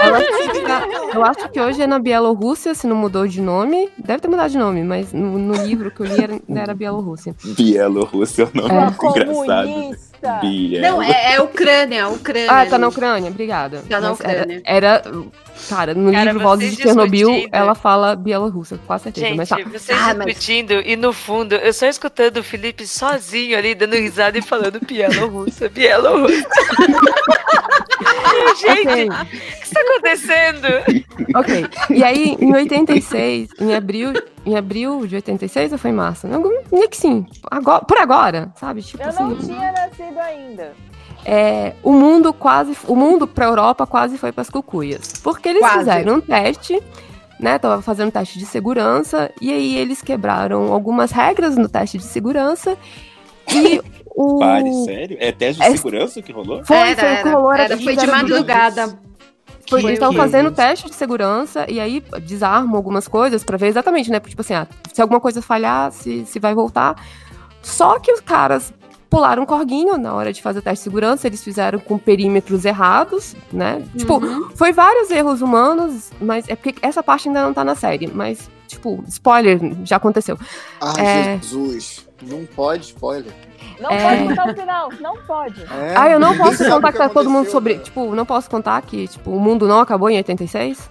Ela 0.00 0.18
fica- 0.20 1.14
eu 1.14 1.24
acho 1.24 1.48
que 1.50 1.60
hoje 1.60 1.80
é 1.82 1.86
na 1.86 2.00
Bielorrússia, 2.00 2.74
se 2.74 2.88
não 2.88 2.96
mudou 2.96 3.28
de 3.28 3.40
nome. 3.40 3.88
Deve 3.96 4.20
ter 4.20 4.26
mudado 4.28 4.50
de 4.50 4.58
nome, 4.58 4.82
mas 4.82 5.12
no, 5.12 5.38
no 5.38 5.54
livro 5.64 5.92
que 5.92 6.00
eu 6.00 6.06
li 6.06 6.20
era, 6.20 6.40
era 6.48 6.74
Bielorrússia. 6.74 7.36
Bielorrússia 7.56 8.42
é 8.42 8.46
o 8.46 8.50
nome 8.62 8.74
É. 8.74 8.80
muito 8.80 9.06
engraçado. 9.06 10.11
Bielo. 10.40 10.82
Não, 10.86 11.02
é, 11.02 11.34
é 11.34 11.40
Ucrânia, 11.40 12.08
Ucrânia. 12.08 12.50
Ah, 12.50 12.64
tá 12.66 12.78
na. 12.78 12.88
Ucrânia, 12.88 13.30
obrigada. 13.30 13.82
Tá 13.88 14.00
na 14.00 14.10
Mas 14.10 14.20
Ucrânia. 14.20 14.62
Era, 14.64 14.86
era- 14.86 15.02
cara, 15.68 15.94
no 15.94 16.12
Cara, 16.12 16.24
livro 16.32 16.40
Vozes 16.40 16.76
de 16.76 16.82
Chernobyl, 16.82 17.28
discutindo. 17.28 17.54
ela 17.54 17.74
fala 17.74 18.14
Bielorrússia, 18.16 18.78
com 18.86 18.98
certeza. 18.98 19.26
Gente, 19.26 19.36
mas 19.36 19.48
tá. 19.48 19.56
vocês 19.64 19.98
Ah, 19.98 20.14
mas- 20.14 20.26
discutindo 20.26 20.72
e 20.74 20.96
no 20.96 21.12
fundo, 21.12 21.54
eu 21.54 21.72
só 21.72 21.86
escutando 21.86 22.38
o 22.38 22.44
Felipe 22.44 22.86
sozinho 22.86 23.56
ali, 23.58 23.74
dando 23.74 23.94
risada 23.96 24.38
e 24.38 24.42
falando 24.42 24.80
Bielorrússia, 24.86 25.68
Bielorrússia. 25.68 26.46
Gente, 28.60 29.08
o 29.08 29.26
que 29.26 29.64
está 29.64 29.80
acontecendo? 29.80 30.66
Ok. 31.34 31.66
E 31.90 32.04
aí, 32.04 32.36
em 32.40 32.52
86, 32.54 33.50
em 33.60 33.74
abril, 33.74 34.12
em 34.44 34.56
abril 34.56 35.06
de 35.06 35.16
86 35.16 35.72
ou 35.72 35.78
foi 35.78 35.90
em 35.90 35.94
março? 35.94 36.26
Não, 36.26 36.42
meio 36.70 36.88
que 36.88 36.96
sim. 36.96 37.26
Agora, 37.50 37.84
por 37.84 37.98
agora, 37.98 38.52
sabe? 38.58 38.82
Tipo 38.82 39.02
Eu 39.02 39.08
assim. 39.08 39.22
não 39.22 39.36
tinha 39.36 39.72
nascido 39.72 40.18
ainda. 40.18 40.72
é, 41.24 41.74
o 41.82 41.92
mundo 41.92 42.32
quase, 42.32 42.76
o 42.86 42.94
mundo 42.96 43.26
para 43.26 43.46
Europa 43.46 43.86
quase 43.86 44.18
foi 44.18 44.32
para 44.32 44.42
as 44.42 44.50
cucuias, 44.50 45.14
porque 45.22 45.48
eles 45.48 45.60
Quase. 45.60 45.78
fizeram 45.78 46.16
um 46.16 46.20
teste, 46.20 46.82
né? 47.38 47.58
Tava 47.58 47.80
fazendo 47.82 48.08
um 48.08 48.10
teste 48.12 48.38
de 48.38 48.46
segurança 48.46 49.30
e 49.40 49.52
aí 49.52 49.76
eles 49.76 50.02
quebraram 50.02 50.72
algumas 50.72 51.10
regras 51.12 51.56
no 51.56 51.68
teste 51.68 51.98
de 51.98 52.04
segurança 52.04 52.76
e 53.48 53.80
o 54.14 54.38
Pare, 54.38 54.72
sério? 54.84 55.16
É 55.20 55.32
teste 55.32 55.60
de 55.60 55.68
É- 55.68 55.76
segurança 55.76 56.20
que 56.22 56.32
rolou? 56.32 56.64
Foi, 56.64 56.76
Era, 56.76 56.96
foi 56.96 57.12
o 57.14 57.22
que 57.22 57.28
rolou, 57.28 57.52
era, 57.52 57.62
era, 57.64 57.78
foi 57.78 57.96
de 57.96 58.06
madrugada. 58.06 58.98
Foi, 59.68 59.80
eles 59.80 59.92
estavam 59.92 60.12
isso? 60.12 60.22
fazendo 60.22 60.50
teste 60.50 60.88
de 60.88 60.94
segurança 60.94 61.64
e 61.70 61.80
aí 61.80 62.02
desarmam 62.26 62.76
algumas 62.76 63.08
coisas 63.08 63.42
pra 63.42 63.56
ver 63.56 63.68
exatamente, 63.68 64.10
né? 64.10 64.20
Tipo 64.20 64.42
assim, 64.42 64.54
ah, 64.54 64.66
se 64.92 65.00
alguma 65.00 65.18
coisa 65.20 65.40
falhar, 65.40 65.90
se, 65.92 66.26
se 66.26 66.38
vai 66.38 66.54
voltar. 66.54 66.96
Só 67.62 67.98
que 67.98 68.12
os 68.12 68.20
caras 68.20 68.74
pularam 69.08 69.44
um 69.44 69.46
corguinho 69.46 69.96
na 69.96 70.12
hora 70.14 70.32
de 70.32 70.42
fazer 70.42 70.58
o 70.58 70.62
teste 70.62 70.80
de 70.80 70.84
segurança, 70.84 71.26
eles 71.26 71.42
fizeram 71.44 71.78
com 71.78 71.96
perímetros 71.96 72.64
errados, 72.64 73.34
né? 73.52 73.82
Tipo, 73.96 74.20
foi 74.56 74.72
vários 74.72 75.10
erros 75.10 75.40
humanos, 75.40 76.10
mas 76.20 76.48
é 76.48 76.56
porque 76.56 76.74
essa 76.82 77.02
parte 77.02 77.28
ainda 77.28 77.42
não 77.42 77.54
tá 77.54 77.62
na 77.64 77.74
série, 77.74 78.06
mas, 78.12 78.50
tipo, 78.72 79.02
spoiler, 79.08 79.58
já 79.84 79.96
aconteceu. 79.96 80.38
Ah, 80.80 80.92
É. 80.98 81.38
Jesus. 81.38 82.06
Não 82.22 82.44
pode 82.46 82.84
spoiler. 82.84 83.32
Não 83.80 83.90
É. 83.90 84.00
pode 84.16 84.28
contar 84.28 84.46
o 84.48 84.54
final, 84.54 84.88
não 85.00 85.16
pode. 85.26 85.60
É, 85.62 85.94
ah, 85.96 86.08
eu 86.08 86.20
não 86.20 86.36
posso 86.36 86.58
sabe 86.58 86.70
contar 86.70 86.92
que 86.92 86.98
pra 86.98 87.08
todo 87.08 87.28
mundo 87.28 87.50
sobre. 87.50 87.78
Tipo, 87.78 88.14
não 88.14 88.24
posso 88.24 88.48
contar 88.48 88.80
que, 88.82 89.08
tipo, 89.08 89.30
o 89.32 89.40
mundo 89.40 89.66
não 89.66 89.80
acabou 89.80 90.08
em 90.08 90.16
86? 90.18 90.88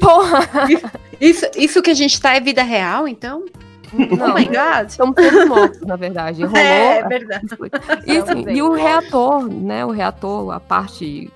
Porra! 0.00 0.40
Isso, 1.20 1.44
isso 1.56 1.82
que 1.82 1.90
a 1.90 1.94
gente 1.94 2.20
tá 2.20 2.34
é 2.34 2.40
vida 2.40 2.62
real, 2.62 3.08
então? 3.08 3.44
Não, 3.92 4.30
Oh 4.30 4.34
my 4.34 4.44
God. 4.44 4.88
Estamos 4.88 5.16
todos 5.16 5.48
mortos, 5.48 5.80
na 5.80 5.96
verdade. 5.96 6.44
Rolou. 6.46 6.56
É, 6.56 6.98
é 6.98 7.08
verdade. 7.08 7.46
E, 8.06 8.18
assim, 8.18 8.48
e 8.48 8.62
o 8.62 8.72
reator, 8.72 9.48
né? 9.52 9.84
O 9.84 9.90
reator, 9.90 10.52
a 10.52 10.60
parte, 10.60 11.28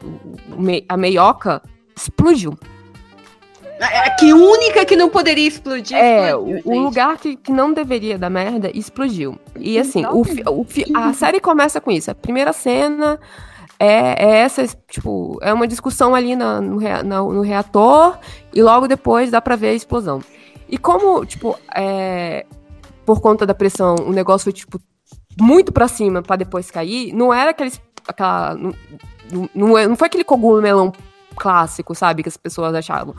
a 0.89 0.97
meioca, 0.97 1.61
explodiu. 1.97 2.57
É 3.85 4.11
que 4.11 4.33
única 4.33 4.85
que 4.85 4.94
não 4.97 5.09
poderia 5.09 5.49
explodir. 5.49 5.97
É, 5.97 6.35
o, 6.36 6.41
explodiu, 6.57 6.62
o 6.70 6.75
gente. 6.75 6.85
lugar 6.85 7.17
que, 7.19 7.36
que 7.36 7.52
não 7.52 7.73
deveria 7.73 8.17
dar 8.19 8.31
merda 8.31 8.70
explodiu. 8.73 9.39
E 9.59 9.78
assim, 9.78 10.05
o, 10.07 10.20
o 10.51 10.67
a 10.97 11.12
série 11.12 11.41
começa 11.41 11.81
com 11.81 11.91
isso. 11.91 12.11
A 12.11 12.15
primeira 12.15 12.52
cena 12.52 13.19
é, 13.78 14.25
é 14.25 14.39
essa, 14.41 14.65
tipo, 14.89 15.39
é 15.43 15.52
uma 15.52 15.67
discussão 15.67 16.15
ali 16.15 16.36
na- 16.36 16.61
no, 16.61 16.77
rea- 16.78 17.02
na- 17.02 17.23
no 17.23 17.41
reator, 17.41 18.19
e 18.55 18.62
logo 18.62 18.86
depois 18.86 19.31
dá 19.31 19.41
pra 19.41 19.57
ver 19.57 19.69
a 19.70 19.75
explosão. 19.75 20.20
E 20.69 20.78
como, 20.78 21.25
tipo, 21.27 21.59
é, 21.75 22.47
por 23.05 23.20
conta 23.20 23.44
da 23.44 23.55
pressão, 23.55 23.97
o 24.07 24.12
negócio 24.12 24.44
foi, 24.44 24.52
tipo, 24.52 24.81
muito 25.41 25.73
pra 25.73 25.89
cima 25.89 26.23
pra 26.23 26.36
depois 26.36 26.70
cair, 26.70 27.12
não 27.12 27.33
era 27.35 27.51
aqueles. 27.51 27.81
Aquela, 28.07 28.55
não, 28.55 28.73
não, 29.33 29.51
não 29.55 29.78
é- 29.78 29.86
não 29.89 29.97
foi 29.97 30.07
aquele 30.07 30.25
cogumelão 30.25 30.93
clássico, 31.36 31.94
sabe, 31.94 32.23
que 32.23 32.28
as 32.28 32.36
pessoas 32.36 32.75
achavam. 32.75 33.15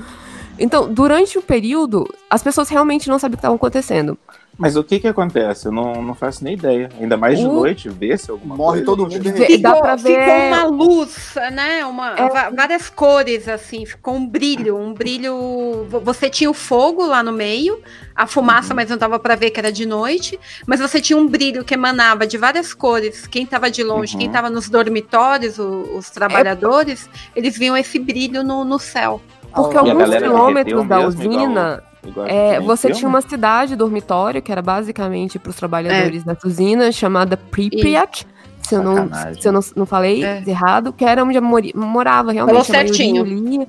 Então, 0.59 0.91
durante 0.93 1.38
o 1.38 1.41
período, 1.41 2.07
as 2.30 2.43
pessoas 2.43 2.69
realmente 2.69 3.09
não 3.09 3.17
sabiam 3.17 3.33
o 3.33 3.38
que 3.38 3.40
estava 3.41 3.56
acontecendo. 3.56 4.17
Mas 4.56 4.75
o 4.75 4.83
que 4.83 4.99
que 4.99 5.07
acontece? 5.07 5.65
Eu 5.65 5.72
não, 5.72 5.99
não 6.03 6.14
faço 6.14 6.43
nem 6.43 6.53
ideia. 6.53 6.88
Ainda 7.01 7.17
mais 7.17 7.40
de 7.40 7.45
O- 7.48 7.51
noite, 7.53 7.90
ver-se 7.90 8.30
alguma 8.30 8.56
Morre 8.56 8.83
coisa. 8.83 8.85
todo 8.85 9.01
mundo. 9.09 9.33
Vê- 9.33 9.57
dá 9.57 9.75
pra 9.77 9.98
Ficou 9.98 10.14
ver- 10.14 10.48
uma 10.53 10.65
luz, 10.65 11.33
né? 11.51 11.83
Uma, 11.85 12.11
É. 12.11 12.51
várias 12.51 12.88
cores, 12.88 13.48
assim, 13.49 13.83
ficou 13.83 14.14
um 14.14 14.27
brilho, 14.27 14.77
um 14.77 14.93
brilho. 14.93 15.88
vo- 15.90 15.99
Você 16.01 16.30
tinha 16.30 16.51
o 16.51 16.53
fogo 16.53 17.03
lá 17.03 17.23
no 17.23 17.32
meio, 17.32 17.82
a 18.15 18.27
fumaça, 18.27 18.75
mas 18.75 18.91
não 18.91 18.98
dava 18.98 19.17
pra 19.17 19.33
ver 19.35 19.49
que 19.49 19.59
era 19.59 19.72
de 19.72 19.88
noite. 19.88 20.40
Mas 20.67 20.80
você 20.80 21.01
tinha 21.01 21.17
um 21.17 21.25
brilho 21.27 21.65
que 21.65 21.73
emanava 21.73 22.27
de 22.27 22.38
várias 22.38 22.75
cores. 22.75 23.25
Quem 23.25 23.48
tava 23.48 23.72
de 23.72 23.82
longe, 23.83 24.14
Uhum. 24.14 24.19
quem 24.19 24.30
tava 24.30 24.51
nos 24.51 24.69
dormitórios, 24.69 25.57
o- 25.57 25.95
os 25.98 26.11
trabalhadores, 26.11 27.09
eles 27.35 27.57
viam 27.57 27.75
esse 27.75 27.98
brilho 27.98 28.43
no, 28.43 28.64
no 28.64 28.77
céu. 28.77 29.19
Porque 29.53 29.75
E 29.75 29.80
alguns 29.80 30.09
quilômetros 30.15 30.88
da 30.88 30.98
mesmo, 30.98 31.22
igual- 31.23 31.38
usina, 31.38 31.83
igual 32.06 32.27
é, 32.27 32.59
você 32.59 32.88
filme? 32.88 32.99
tinha 32.99 33.09
uma 33.09 33.22
cidade 33.22 33.75
dormitório, 33.75 34.41
que 34.41 34.51
era 34.51 34.61
basicamente 34.61 35.38
para 35.40 35.49
os 35.51 35.56
trabalhadores 35.56 36.23
dessa 36.23 36.48
usina, 36.48 36.91
chamada 36.91 37.38
Pripyat. 37.38 38.25
Se 38.61 38.75
eu, 38.75 38.82
não, 38.83 39.09
se 39.40 39.48
eu 39.48 39.51
não, 39.51 39.59
não 39.75 39.85
falei 39.85 40.23
É. 40.23 40.41
errado, 40.48 40.93
que 40.93 41.03
era 41.03 41.23
onde 41.23 41.40
mori- 41.41 41.73
morava 41.75 42.32
realmente 42.32 42.53
Falou 42.65 42.85
certinho. 42.85 43.67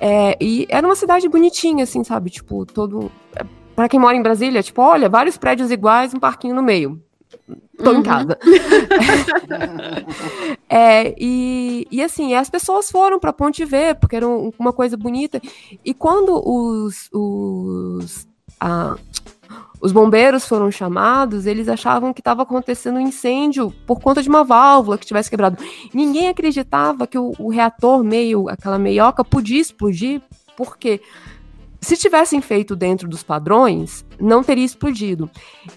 É, 0.00 0.36
e 0.40 0.66
era 0.68 0.86
uma 0.86 0.94
cidade 0.94 1.28
bonitinha, 1.28 1.84
assim, 1.84 2.04
sabe? 2.04 2.30
Tipo, 2.30 2.64
todo. 2.66 3.10
é, 3.34 3.44
Pra 3.74 3.88
quem 3.88 3.98
mora 4.00 4.16
em 4.16 4.22
Brasília, 4.22 4.62
tipo, 4.62 4.82
olha, 4.82 5.08
vários 5.08 5.36
prédios 5.38 5.70
iguais, 5.70 6.12
um 6.12 6.18
parquinho 6.18 6.54
no 6.54 6.62
meio. 6.62 7.00
Tô 7.82 7.92
Uhum. 7.92 8.00
em 8.00 8.02
casa. 8.02 8.38
É, 10.68 11.14
e, 11.18 11.86
e 11.90 12.02
assim, 12.02 12.34
as 12.34 12.50
pessoas 12.50 12.90
foram 12.90 13.18
pra 13.18 13.32
Ponte 13.32 13.64
ver, 13.64 13.94
porque 13.96 14.16
era 14.16 14.26
um- 14.28 14.52
uma 14.58 14.72
coisa 14.72 14.96
bonita. 14.96 15.40
E 15.84 15.94
quando 15.94 16.40
os, 16.46 17.08
os, 17.12 18.28
ah, 18.60 18.96
os 19.80 19.92
bombeiros 19.92 20.46
foram 20.46 20.70
chamados, 20.70 21.46
eles 21.46 21.68
achavam 21.68 22.12
que 22.12 22.20
estava 22.20 22.42
acontecendo 22.42 22.96
um 22.96 23.00
incêndio 23.00 23.72
por 23.86 24.00
conta 24.00 24.22
de 24.22 24.28
uma 24.28 24.44
válvula 24.44 24.98
que 24.98 25.06
tivesse 25.06 25.30
quebrado. 25.30 25.56
Ninguém 25.94 26.28
acreditava 26.28 27.06
que 27.06 27.18
o, 27.18 27.32
o 27.38 27.48
reator 27.48 28.04
meio, 28.04 28.48
aquela 28.48 28.78
meioca, 28.78 29.24
podia 29.24 29.60
explodir, 29.60 30.20
porque 30.56 31.00
se 31.80 31.96
tivessem 31.96 32.40
feito 32.40 32.74
dentro 32.74 33.08
dos 33.08 33.22
padrões, 33.22 34.04
não 34.20 34.42
teria 34.42 34.64
explodido. 34.64 35.30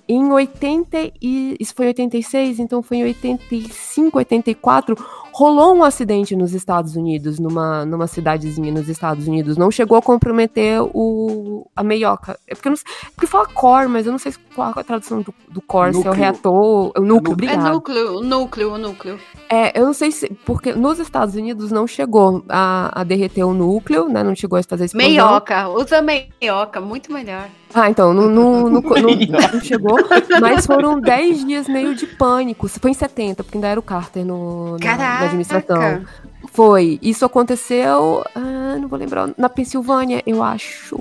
Em 0.08 0.32
80 0.32 1.12
e 1.22 1.56
isso 1.60 1.74
foi 1.76 1.86
em 1.86 1.90
86, 1.90 2.60
então 2.60 2.82
foi 2.82 2.98
em 2.98 3.04
85, 3.04 4.18
84, 4.18 4.96
rolou 5.34 5.74
um 5.76 5.84
acidente 5.84 6.36
nos 6.36 6.54
Estados 6.54 6.96
Unidos, 6.96 7.40
numa, 7.40 7.86
numa 7.86 8.08
cidadezinha 8.08 8.72
nos 8.72 8.90
Estados 8.90 9.28
Unidos. 9.28 9.58
Não 9.58 9.72
chegou 9.72 9.98
a 9.98 10.02
comprometer 10.02 10.82
o, 10.94 11.68
a 11.76 11.84
meioca. 11.84 12.38
É 12.48 12.54
porque, 12.54 12.68
eu 12.68 12.72
não, 12.72 12.78
sei- 12.78 12.86
porque 13.16 13.28
fala 13.28 13.46
core, 13.48 13.88
mas 13.88 14.06
eu 14.06 14.12
não 14.12 14.20
sei 14.20 14.34
qual 14.54 14.74
a 14.76 14.84
tradução 14.84 15.22
do, 15.22 15.34
do 15.50 15.62
core, 15.62 15.94
se 15.94 15.98
é 15.98 16.02
o 16.02 16.04
Núcleo. 16.06 16.14
reator, 16.24 16.92
o 16.98 17.02
núcleo, 17.02 17.32
É 17.32 17.34
obrigado. 17.34 17.72
núcleo, 17.74 18.18
o 18.18 18.22
núcleo, 18.24 18.74
o 18.74 18.78
núcleo. 18.78 19.20
É, 19.50 19.80
eu 19.80 19.86
não 19.86 19.94
sei 19.94 20.12
se. 20.12 20.30
Porque 20.46 20.74
nos 20.74 21.00
Estados 21.00 21.36
Unidos 21.36 21.72
não 21.72 21.88
chegou 21.88 22.44
a, 22.50 23.02
a 23.02 23.04
derreter 23.04 23.44
o 23.44 23.54
núcleo, 23.54 24.08
né? 24.10 24.24
Não 24.24 24.36
chegou 24.36 24.60
a 24.60 24.64
fazer 24.64 24.86
explosão. 24.86 25.10
Meioca, 25.10 25.70
usa 25.70 26.02
meioca, 26.02 26.80
muito 26.82 27.12
melhor. 27.12 27.48
Ah, 27.74 27.90
então, 27.90 28.14
não, 28.14 28.28
não, 28.30 28.70
não, 28.70 28.82
não- 28.82 29.52
não 29.54 29.62
chegou. 29.62 29.98
Mas 30.42 30.66
foram 30.66 31.00
10 31.00 31.46
dias 31.46 31.68
meio 31.68 31.96
de 31.96 32.06
pânico. 32.06 32.68
Foi 32.68 32.92
em 32.92 32.94
70, 32.94 33.44
porque 33.44 33.58
ainda 33.58 33.68
era 33.68 33.80
o 33.80 33.84
Carter 33.84 34.26
no, 34.26 34.72
na, 34.74 34.78
na 34.78 34.80
Caraca! 34.80 35.26
administração. 35.26 36.06
Foi. 36.54 37.00
Isso 37.02 37.24
aconteceu. 37.24 38.24
ah, 38.36 38.78
não 38.80 38.88
vou 38.88 38.98
lembrar. 39.00 39.30
Na 39.38 39.48
Pensilvânia, 39.50 40.22
eu 40.26 40.44
acho. 40.44 41.00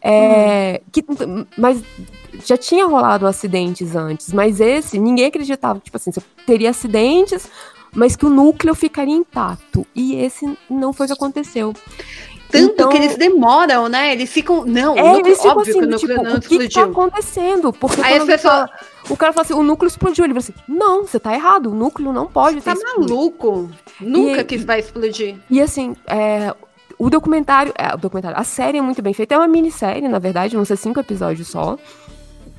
É, 0.00 0.80
que, 0.92 1.04
mas 1.56 1.82
já 2.44 2.56
tinha 2.56 2.86
rolado 2.86 3.26
acidentes 3.26 3.96
antes, 3.96 4.32
mas 4.32 4.60
esse, 4.60 4.98
ninguém 4.98 5.26
acreditava. 5.26 5.80
Tipo 5.80 5.96
assim, 5.96 6.12
você 6.12 6.20
teria 6.46 6.70
acidentes, 6.70 7.48
mas 7.92 8.14
que 8.14 8.24
o 8.24 8.30
núcleo 8.30 8.74
ficaria 8.74 9.14
intacto. 9.14 9.84
E 9.94 10.14
esse 10.14 10.56
não 10.70 10.92
foi 10.92 11.06
o 11.06 11.08
que 11.08 11.14
aconteceu. 11.14 11.74
Tanto 12.50 12.72
Então- 12.72 12.88
que 12.88 12.96
eles 12.96 13.16
demoram, 13.16 13.88
né? 13.88 14.12
Eles 14.12 14.30
ficam. 14.32 14.64
Não, 14.64 14.96
É, 14.96 15.02
o 15.02 15.06
núcleo, 15.08 15.26
eles 15.26 15.38
ficam 15.38 15.56
óbvio 15.58 15.62
assim, 15.70 15.80
que 15.80 15.86
o 15.86 15.90
núcleo 15.90 16.08
tipo, 16.16 16.22
não 16.22 16.36
o 16.36 16.40
que, 16.40 16.48
que 16.48 16.58
tá 16.58 16.64
explodiu. 16.64 16.90
acontecendo? 16.92 17.72
Porque 17.72 18.00
Aí 18.00 18.16
as 18.16 18.24
pessoas- 18.24 18.52
fala- 18.54 18.70
o 19.10 19.16
cara 19.16 19.32
fala 19.34 19.44
assim, 19.44 19.54
o 19.54 19.62
núcleo 19.62 19.86
explodiu. 19.88 20.24
Ele 20.24 20.32
fala 20.34 20.40
assim, 20.40 20.54
não, 20.66 21.02
você 21.06 21.20
tá 21.20 21.34
errado, 21.34 21.66
o 21.70 21.74
núcleo 21.74 22.12
não 22.12 22.26
pode 22.26 22.60
Tá 22.62 22.72
ter 22.74 22.78
explodido. 22.78 23.14
maluco? 23.14 23.70
Nunca 24.00 24.40
E- 24.40 24.44
que 24.44 24.56
vai 24.58 24.78
explodir. 24.80 25.36
E 25.50 25.60
assim, 25.60 25.94
é, 26.06 26.54
o 26.98 27.10
documentário, 27.10 27.72
é, 27.76 27.94
o 27.94 27.98
documentário, 27.98 28.38
a 28.38 28.44
série 28.44 28.78
é 28.78 28.82
muito 28.82 29.02
bem 29.02 29.12
feita, 29.12 29.34
é 29.34 29.38
uma 29.38 29.46
minissérie, 29.46 30.08
na 30.08 30.18
verdade, 30.18 30.56
vão 30.56 30.64
ser 30.64 30.76
cinco 30.76 30.98
episódios 31.00 31.48
só. 31.48 31.76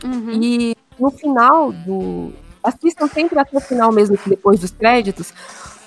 Uhum. 0.03 0.31
E 0.41 0.75
no 0.99 1.09
final 1.09 1.71
do. 1.71 2.31
Assistam 2.61 3.07
sempre 3.07 3.39
até 3.39 3.57
o 3.57 3.61
final 3.61 3.91
mesmo, 3.91 4.17
depois 4.25 4.59
dos 4.59 4.69
créditos. 4.71 5.33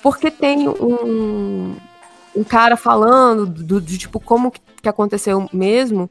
porque 0.03 0.31
tem 0.31 0.69
um, 0.69 1.77
um 2.35 2.45
cara 2.45 2.77
falando 2.77 3.47
do, 3.47 3.81
de 3.81 3.99
tipo 3.99 4.19
como 4.21 4.51
que, 4.51 4.61
que 4.83 4.89
aconteceu 4.89 5.49
mesmo. 5.53 6.11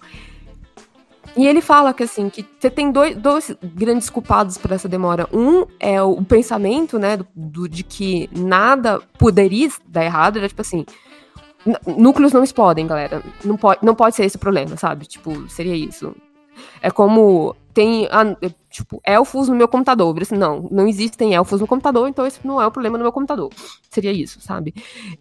E 1.36 1.48
ele 1.48 1.62
fala 1.62 1.94
que 1.94 2.04
assim, 2.04 2.30
que 2.30 2.46
você 2.60 2.70
tem 2.70 2.92
dois, 2.92 3.16
dois 3.16 3.56
grandes 3.64 4.10
culpados 4.10 4.58
por 4.58 4.72
essa 4.72 4.90
demora. 4.90 5.30
Um 5.32 5.66
é 5.80 6.02
o, 6.02 6.22
pensamento, 6.24 7.00
né, 7.00 7.18
do, 7.18 7.28
do- 7.34 7.70
de 7.70 7.84
que 7.84 8.30
nada 8.36 9.00
poderia 9.18 9.70
dar 9.88 10.04
errado, 10.04 10.38
era 10.38 10.48
tipo 10.50 10.62
assim, 10.62 10.86
núcleos 11.86 12.34
não 12.34 12.44
explodem, 12.44 12.86
galera. 12.86 13.24
Não 13.46 13.56
pode, 13.56 13.80
não 13.82 13.96
pode 13.96 14.16
ser 14.16 14.26
esse 14.26 14.36
o 14.36 14.40
problema, 14.40 14.76
sabe? 14.76 15.06
Tipo, 15.06 15.48
seria 15.48 15.76
isso. 15.76 16.14
É 16.82 16.92
como 16.92 17.56
tem, 17.74 18.08
ah, 18.12 18.36
tipo, 18.70 19.02
elfos 19.06 19.48
no 19.48 19.56
meu 19.56 19.68
computador. 19.68 20.16
Eu 20.16 20.22
assim, 20.22 20.38
não, 20.38 20.68
não 20.72 20.88
existem 20.88 21.34
elfos 21.34 21.62
no 21.62 21.68
computador, 21.68 22.08
então 22.08 22.26
esse 22.26 22.46
não 22.46 22.62
é 22.62 22.66
o 22.66 22.72
problema 22.72 22.98
no 22.98 23.04
meu 23.04 23.12
computador. 23.12 23.50
Seria 23.90 24.12
isso, 24.12 24.42
sabe? 24.42 24.74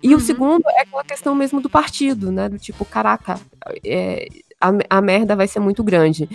E 0.02 0.14
o 0.14 0.20
segundo 0.20 0.62
é 0.68 0.82
aquela 0.82 1.04
questão 1.04 1.34
mesmo 1.34 1.60
do 1.60 1.70
partido, 1.70 2.30
né? 2.30 2.48
Do 2.48 2.58
tipo, 2.58 2.84
caraca, 2.84 3.38
é, 3.84 4.28
a, 4.60 4.98
a 4.98 5.00
merda 5.00 5.34
vai 5.34 5.48
ser 5.48 5.60
muito 5.60 5.82
grande. 5.82 6.28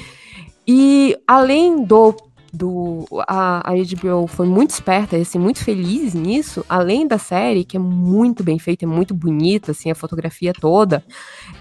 E 0.68 1.18
além 1.28 1.84
do. 1.84 2.16
do 2.52 3.06
a, 3.28 3.70
a 3.70 3.74
HBO 3.74 4.28
foi 4.28 4.48
muito 4.48 4.72
esperta 4.72 5.18
e 5.18 5.22
assim, 5.22 5.38
muito 5.38 5.64
feliz 5.64 6.14
nisso, 6.14 6.66
além 6.68 7.08
da 7.08 7.18
série, 7.18 7.64
que 7.64 7.78
é 7.78 7.80
muito 7.80 8.44
bem 8.44 8.58
feita, 8.58 8.86
é 8.86 8.88
muito 8.88 9.14
bonita, 9.14 9.72
assim, 9.72 9.92
a 9.92 9.96
fotografia 9.96 10.54
toda. 10.54 11.04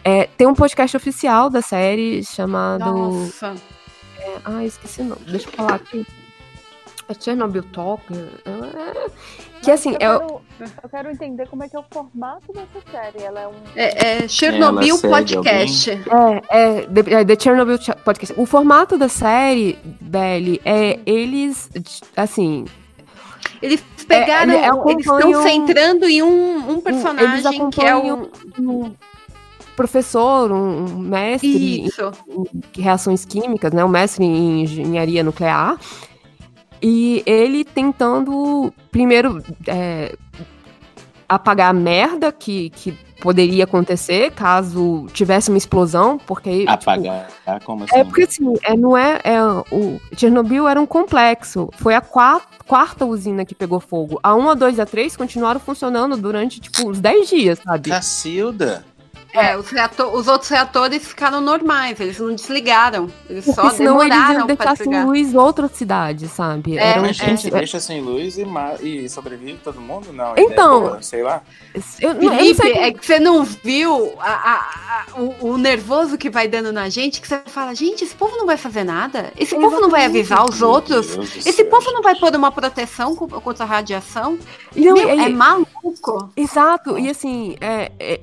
é, 0.02 0.24
tem 0.24 0.46
um 0.46 0.54
podcast 0.54 0.96
oficial 0.96 1.50
da 1.50 1.60
série 1.60 2.24
chamado. 2.24 2.84
Nossa. 2.84 3.54
É, 4.24 4.38
ah, 4.44 4.64
esqueci 4.64 5.02
o 5.02 5.04
nome. 5.04 5.20
Deixa 5.26 5.48
eu 5.48 5.52
falar 5.52 5.74
aqui. 5.74 6.06
É 7.06 7.14
Chernobyl 7.14 7.62
Talk. 7.64 8.02
é, 8.12 9.10
que 9.62 9.70
assim, 9.70 9.94
eu, 10.00 10.12
é, 10.12 10.18
quero, 10.18 10.42
eu 10.82 10.88
quero 10.88 11.10
entender 11.10 11.46
como 11.48 11.62
é 11.62 11.68
que 11.68 11.76
é 11.76 11.78
o 11.78 11.84
formato 11.90 12.50
dessa 12.52 12.80
série. 12.90 13.22
Ela 13.22 13.40
é 13.40 13.48
um. 13.48 13.52
É, 13.76 14.22
é 14.22 14.28
Chernobyl 14.28 14.98
Podcast. 14.98 15.90
É, 15.90 15.98
é, 16.48 16.80
The, 16.86 17.20
é, 17.20 17.24
The 17.24 17.38
Chernobyl 17.38 17.78
Ch- 17.78 17.94
Podcast. 18.02 18.40
O 18.40 18.46
formato 18.46 18.96
da 18.96 19.08
série, 19.08 19.78
Belly, 20.00 20.60
é 20.64 20.98
eles, 21.04 21.70
assim... 22.16 22.64
Eles 23.60 23.82
pegaram, 24.06 24.52
é, 24.52 24.90
eles 24.90 25.06
estão 25.06 25.42
centrando 25.42 26.06
em 26.06 26.22
um, 26.22 26.70
um 26.70 26.80
personagem 26.80 27.70
que 27.70 27.84
é 27.84 27.94
o. 27.94 28.30
um 28.58 28.94
professor, 29.76 30.50
um 30.52 30.98
mestre 30.98 31.80
em, 31.80 31.86
em 31.86 32.80
reações 32.82 33.24
químicas, 33.24 33.72
né? 33.72 33.84
Um 33.84 33.88
mestre 33.88 34.24
em 34.24 34.62
engenharia 34.62 35.22
nuclear. 35.22 35.78
E 36.82 37.22
ele 37.24 37.64
tentando, 37.64 38.72
primeiro, 38.90 39.42
é, 39.66 40.16
apagar 41.28 41.70
a 41.70 41.72
merda 41.72 42.30
que, 42.30 42.70
que 42.70 42.92
poderia 43.20 43.64
acontecer 43.64 44.30
caso 44.32 45.06
tivesse 45.14 45.48
uma 45.48 45.56
explosão, 45.56 46.18
porque 46.18 46.60
tipo, 46.60 46.70
Apagar, 46.70 47.28
tá? 47.42 47.58
Como 47.60 47.84
assim? 47.84 47.96
é 47.96 48.04
porque 48.04 48.22
assim, 48.24 48.54
é, 48.62 48.76
não 48.76 48.94
é, 48.94 49.18
é. 49.24 49.42
O 49.72 49.98
Chernobyl 50.14 50.68
era 50.68 50.78
um 50.78 50.84
complexo. 50.84 51.70
Foi 51.72 51.94
a 51.94 52.02
quarta, 52.02 52.46
quarta 52.66 53.06
usina 53.06 53.46
que 53.46 53.54
pegou 53.54 53.80
fogo. 53.80 54.20
A 54.22 54.34
1, 54.34 54.50
a 54.50 54.54
2 54.54 54.76
e 54.76 54.80
a 54.82 54.86
3 54.86 55.16
continuaram 55.16 55.58
funcionando 55.58 56.18
durante, 56.18 56.60
tipo, 56.60 56.86
uns 56.86 57.00
10 57.00 57.28
dias, 57.28 57.58
sabe? 57.64 57.88
Cacilda. 57.88 58.84
É, 59.34 59.56
os, 59.56 59.68
reato- 59.68 60.04
os 60.16 60.28
outros 60.28 60.48
reatores 60.48 61.06
ficaram 61.08 61.40
normais, 61.40 61.98
eles 61.98 62.18
não 62.18 62.34
desligaram. 62.34 63.10
Eles 63.28 63.44
Porque 63.44 63.60
só 63.60 63.70
senão 63.70 64.00
eles 64.00 64.14
demoraram 64.14 64.48
iam 64.48 64.56
pra 64.56 64.66
deixar 64.74 64.76
sem 64.84 65.04
luz 65.04 65.34
outra 65.34 65.68
cidade, 65.68 66.28
sabe? 66.28 66.78
É, 66.78 66.90
Era 66.90 67.00
um- 67.00 67.02
Mas, 67.06 67.16
gente, 67.16 67.48
é- 67.48 67.50
deixa 67.50 67.80
sem 67.80 68.00
luz 68.00 68.38
e, 68.38 68.44
e 68.82 69.08
sobrevive 69.08 69.58
todo 69.62 69.80
mundo? 69.80 70.12
Não, 70.12 70.34
Então- 70.36 70.76
é 70.86 70.88
boa, 70.88 71.02
sei 71.02 71.22
lá. 71.22 71.42
Eu, 72.00 72.14
não- 72.14 72.22
eu 72.22 72.30
não 72.30 72.36
Felipe, 72.38 72.54
sei 72.62 72.72
é 72.74 72.92
que 72.92 73.04
você 73.04 73.18
não 73.18 73.42
viu 73.42 74.14
a- 74.20 74.30
a- 74.30 75.04
a- 75.16 75.20
o, 75.20 75.48
o 75.54 75.58
nervoso 75.58 76.16
que 76.16 76.30
vai 76.30 76.46
dando 76.46 76.72
na 76.72 76.88
gente, 76.88 77.20
que 77.20 77.26
você 77.26 77.42
fala, 77.46 77.74
gente, 77.74 78.04
esse 78.04 78.14
povo 78.14 78.36
não 78.36 78.46
vai 78.46 78.56
fazer 78.56 78.84
nada? 78.84 79.32
Esse 79.36 79.54
povo 79.56 79.80
não 79.80 79.90
vai 79.90 80.04
avisar 80.04 80.48
os 80.48 80.62
outros? 80.62 81.10
Esse 81.36 81.52
céu, 81.52 81.66
povo 81.70 81.90
não 81.90 82.02
vai 82.02 82.14
pôr 82.14 82.34
uma 82.36 82.52
proteção 82.52 83.16
co- 83.16 83.26
contra 83.40 83.64
a 83.64 83.66
radiação? 83.68 84.38
Não, 84.76 84.94
Meu, 84.94 85.08
e- 85.18 85.24
é 85.24 85.28
maluco. 85.28 86.30
Exato, 86.36 86.96
e 86.98 87.10
assim, 87.10 87.56
é, 87.60 87.90
é, 87.98 88.20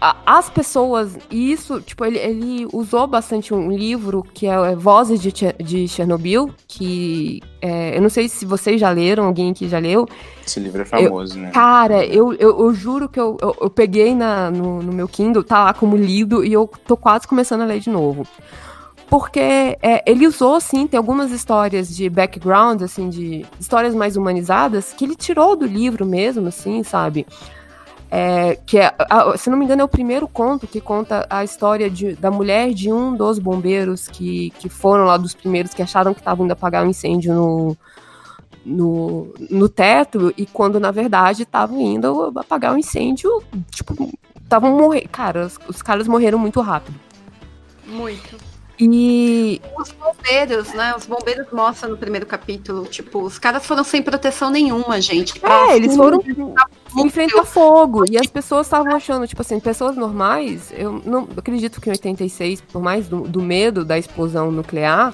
as 0.00 0.48
pessoas, 0.48 1.18
e 1.30 1.50
isso, 1.50 1.80
tipo, 1.80 2.04
ele, 2.04 2.18
ele 2.18 2.68
usou 2.72 3.06
bastante 3.06 3.52
um 3.52 3.70
livro 3.70 4.24
que 4.32 4.46
é, 4.46 4.50
é 4.50 4.76
Vozes 4.76 5.20
de, 5.20 5.32
de 5.58 5.88
Chernobyl, 5.88 6.50
que 6.68 7.42
é, 7.60 7.96
eu 7.96 8.02
não 8.02 8.08
sei 8.08 8.28
se 8.28 8.44
vocês 8.46 8.80
já 8.80 8.90
leram, 8.90 9.24
alguém 9.24 9.50
aqui 9.50 9.68
já 9.68 9.78
leu. 9.78 10.06
Esse 10.46 10.60
livro 10.60 10.82
é 10.82 10.84
famoso, 10.84 11.36
Eu- 11.36 11.42
né? 11.42 11.50
Cara, 11.50 12.04
eu, 12.04 12.32
eu, 12.34 12.58
eu 12.60 12.72
juro 12.74 13.08
que 13.08 13.18
eu, 13.18 13.36
eu, 13.40 13.56
eu 13.60 13.70
peguei 13.70 14.14
na, 14.14 14.50
no, 14.50 14.82
no 14.82 14.92
meu 14.92 15.08
Kindle, 15.08 15.42
tá 15.42 15.64
lá 15.64 15.74
como 15.74 15.96
lido, 15.96 16.44
e 16.44 16.52
eu 16.52 16.70
tô 16.86 16.96
quase 16.96 17.26
começando 17.26 17.62
a 17.62 17.66
ler 17.66 17.80
de 17.80 17.90
novo. 17.90 18.26
Porque 19.10 19.40
é, 19.40 20.02
ele 20.06 20.26
usou, 20.26 20.56
assim, 20.56 20.86
tem 20.86 20.98
algumas 20.98 21.32
histórias 21.32 21.88
de 21.96 22.10
background, 22.10 22.82
assim, 22.82 23.08
de 23.08 23.44
histórias 23.58 23.94
mais 23.94 24.16
humanizadas, 24.16 24.92
que 24.92 25.04
ele 25.04 25.16
tirou 25.16 25.56
do 25.56 25.64
livro 25.66 26.04
mesmo, 26.04 26.46
assim, 26.48 26.82
sabe? 26.82 27.26
É, 28.10 28.56
que 28.64 28.78
é, 28.78 28.94
se 29.36 29.50
não 29.50 29.58
me 29.58 29.66
engano, 29.66 29.82
é 29.82 29.84
o 29.84 29.88
primeiro 29.88 30.26
conto 30.26 30.66
que 30.66 30.80
conta 30.80 31.26
a 31.28 31.44
história 31.44 31.90
de- 31.90 32.14
da 32.16 32.30
mulher 32.30 32.72
de 32.72 32.90
um 32.90 33.14
dos 33.14 33.38
bombeiros 33.38 34.08
que, 34.08 34.48
que 34.58 34.68
foram 34.70 35.04
lá 35.04 35.18
dos 35.18 35.34
primeiros 35.34 35.74
que 35.74 35.82
acharam 35.82 36.14
que 36.14 36.20
estavam 36.20 36.46
indo 36.46 36.52
apagar 36.52 36.86
um 36.86 36.88
incêndio 36.88 37.34
no, 37.34 37.76
no, 38.64 39.34
no 39.50 39.68
teto, 39.68 40.32
e 40.38 40.46
quando 40.46 40.80
na 40.80 40.90
verdade 40.90 41.42
estavam 41.42 41.78
indo 41.80 42.32
apagar 42.38 42.74
o 42.74 42.78
incêndio, 42.78 43.42
tipo, 43.70 44.10
estavam 44.42 44.76
morrendo. 44.78 45.08
Cara, 45.10 45.44
os, 45.46 45.58
os 45.68 45.82
caras 45.82 46.08
morreram 46.08 46.38
muito 46.38 46.60
rápido. 46.62 46.98
Muito. 47.86 48.36
E. 48.80 49.60
Os 49.76 49.90
bombeiros, 49.92 50.72
né? 50.72 50.94
Os 50.96 51.04
bombeiros 51.04 51.46
mostram 51.52 51.90
no 51.90 51.96
primeiro 51.96 52.24
capítulo, 52.26 52.86
tipo, 52.86 53.20
os 53.22 53.38
caras 53.38 53.66
foram 53.66 53.82
sem 53.82 54.00
proteção 54.02 54.50
nenhuma, 54.50 55.00
gente. 55.00 55.34
É, 55.44 55.76
eles 55.76 55.96
foram 55.96 56.22
enfrentar 56.96 57.44
fogo. 57.44 58.04
E 58.08 58.16
as 58.16 58.28
pessoas 58.28 58.66
estavam 58.66 58.94
achando, 58.94 59.26
tipo 59.26 59.42
assim, 59.42 59.58
pessoas 59.58 59.96
normais, 59.96 60.72
eu 60.76 61.02
não 61.04 61.28
acredito 61.36 61.80
que 61.80 61.88
em 61.88 61.92
86, 61.92 62.60
por 62.60 62.80
mais 62.80 63.08
do, 63.08 63.22
do 63.22 63.42
medo 63.42 63.84
da 63.84 63.98
explosão 63.98 64.52
nuclear, 64.52 65.12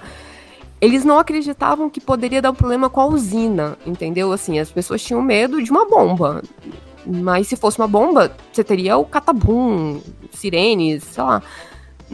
eles 0.81 1.03
não 1.03 1.19
acreditavam 1.19 1.89
que 1.89 2.01
poderia 2.01 2.43
dar 2.43 2.51
um 2.51 2.55
problema 2.55 2.91
com 2.91 3.01
a 3.01 3.07
usina, 3.07 3.79
entendeu? 3.87 4.31
Assim, 4.33 4.59
as 4.59 4.71
pessoas 4.71 5.03
tinham 5.03 5.23
medo 5.23 5.63
de 5.63 5.71
uma 5.71 5.89
bomba. 5.89 6.43
Mas 7.07 7.49
se 7.49 7.57
fosse 7.57 7.79
uma 7.79 7.89
bomba, 7.89 8.35
você 8.53 8.63
teria 8.63 8.97
o 8.97 9.05
catabum, 9.05 10.01
sirenes, 10.31 11.05
sei 11.05 11.25
lá. 11.25 11.43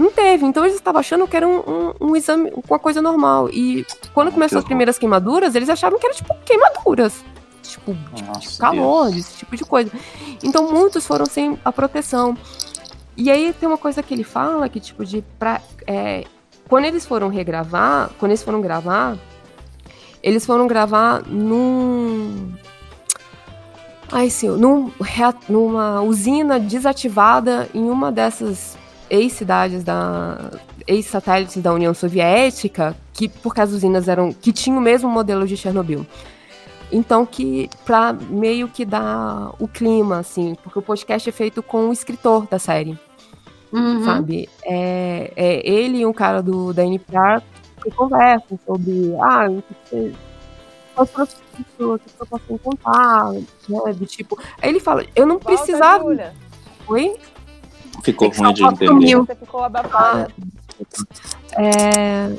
Não 0.01 0.11
teve, 0.11 0.47
então 0.47 0.65
eles 0.65 0.77
estavam 0.77 0.99
achando 0.99 1.29
que 1.29 1.37
era 1.37 1.47
um, 1.47 1.59
um, 1.59 1.95
um 2.01 2.17
exame, 2.17 2.51
uma 2.67 2.79
coisa 2.79 3.03
normal. 3.03 3.51
E 3.51 3.85
quando 4.15 4.33
começou 4.33 4.59
as 4.59 4.65
primeiras 4.65 4.99
queimaduras, 4.99 5.55
eles 5.55 5.69
achavam 5.69 5.99
que 5.99 6.07
era 6.07 6.15
tipo 6.15 6.35
queimaduras. 6.43 7.23
Tipo, 7.63 7.95
Nossa, 8.27 8.59
calor, 8.59 9.11
Deus. 9.11 9.17
esse 9.19 9.37
tipo 9.37 9.55
de 9.59 9.63
coisa. 9.63 9.93
Então 10.43 10.73
muitos 10.73 11.07
foram 11.07 11.27
sem 11.27 11.59
a 11.63 11.71
proteção. 11.71 12.35
E 13.15 13.31
aí 13.31 13.53
tem 13.53 13.69
uma 13.69 13.77
coisa 13.77 14.03
que 14.03 14.15
ele 14.15 14.25
fala 14.25 14.71
que, 14.71 14.81
tipo, 14.81 15.05
de. 15.05 15.23
Pra, 15.39 15.61
é, 15.87 16.25
quando 16.67 16.87
eles 16.87 17.05
foram 17.05 17.29
regravar, 17.29 18.11
quando 18.19 18.31
eles 18.31 18.43
foram 18.43 18.63
gravar, 18.63 19.19
eles 20.23 20.47
foram 20.47 20.67
gravar 20.67 21.23
num. 21.27 22.55
Ai, 24.11 24.31
senhor, 24.31 24.57
num, 24.57 24.91
numa 25.47 26.01
usina 26.01 26.59
desativada 26.59 27.69
em 27.75 27.91
uma 27.91 28.11
dessas 28.11 28.80
ex-cidades 29.11 29.85
da. 29.85 30.51
ex-satélites 30.87 31.63
da 31.63 31.73
União 31.73 31.93
Soviética, 31.93 32.97
que 33.13 33.29
porque 33.29 33.61
as 33.61 33.73
usinas 33.73 34.09
eram. 34.09 34.33
que 34.33 34.53
tinham 34.53 34.79
o 34.79 34.83
mesmo 34.83 35.11
modelo 35.11 35.47
de 35.47 35.57
Chernobyl. 35.57 36.07
Então, 36.93 37.25
que 37.25 37.69
pra 37.85 38.13
meio 38.13 38.69
que 38.69 38.85
dar 38.85 39.53
o 39.59 39.69
clima, 39.69 40.19
assim, 40.19 40.57
porque 40.63 40.79
o 40.79 40.83
podcast 40.83 41.29
é 41.29 41.33
feito 41.33 41.63
com 41.63 41.89
o 41.89 41.93
escritor 41.93 42.47
da 42.47 42.59
série. 42.59 42.99
Uhum. 43.73 44.05
Sabe? 44.05 44.49
É, 44.65 45.33
é 45.37 45.69
ele 45.69 45.99
e 45.99 46.07
um 46.07 46.13
cara 46.13 46.43
do, 46.43 46.73
da 46.73 46.85
NPR 46.85 47.43
que 47.83 47.91
conversam 47.91 48.59
sobre. 48.67 49.15
Ah, 49.23 49.49
o 49.49 49.63
que 49.63 49.75
você. 49.85 50.13
Quais 50.95 51.11
foram 51.11 51.99
que 51.99 52.05
eu 52.21 52.27
posso 52.27 52.53
encontrar, 52.53 53.33
né? 53.33 53.93
Do 53.95 54.07
tipo. 54.07 54.39
Aí 54.61 54.69
ele 54.69 54.81
fala, 54.81 55.05
eu 55.15 55.27
não 55.27 55.39
precisava. 55.39 56.05
Júlia. 56.05 56.35
Oi? 56.89 57.17
Ficou 58.03 58.29
ruim 58.29 58.53
de 58.53 58.61
só 58.61 58.75
sumiu. 58.75 58.93
entender. 58.93 59.17
Você 59.17 59.35
ficou 59.35 59.65
abafada. 59.65 60.29
É... 61.53 62.33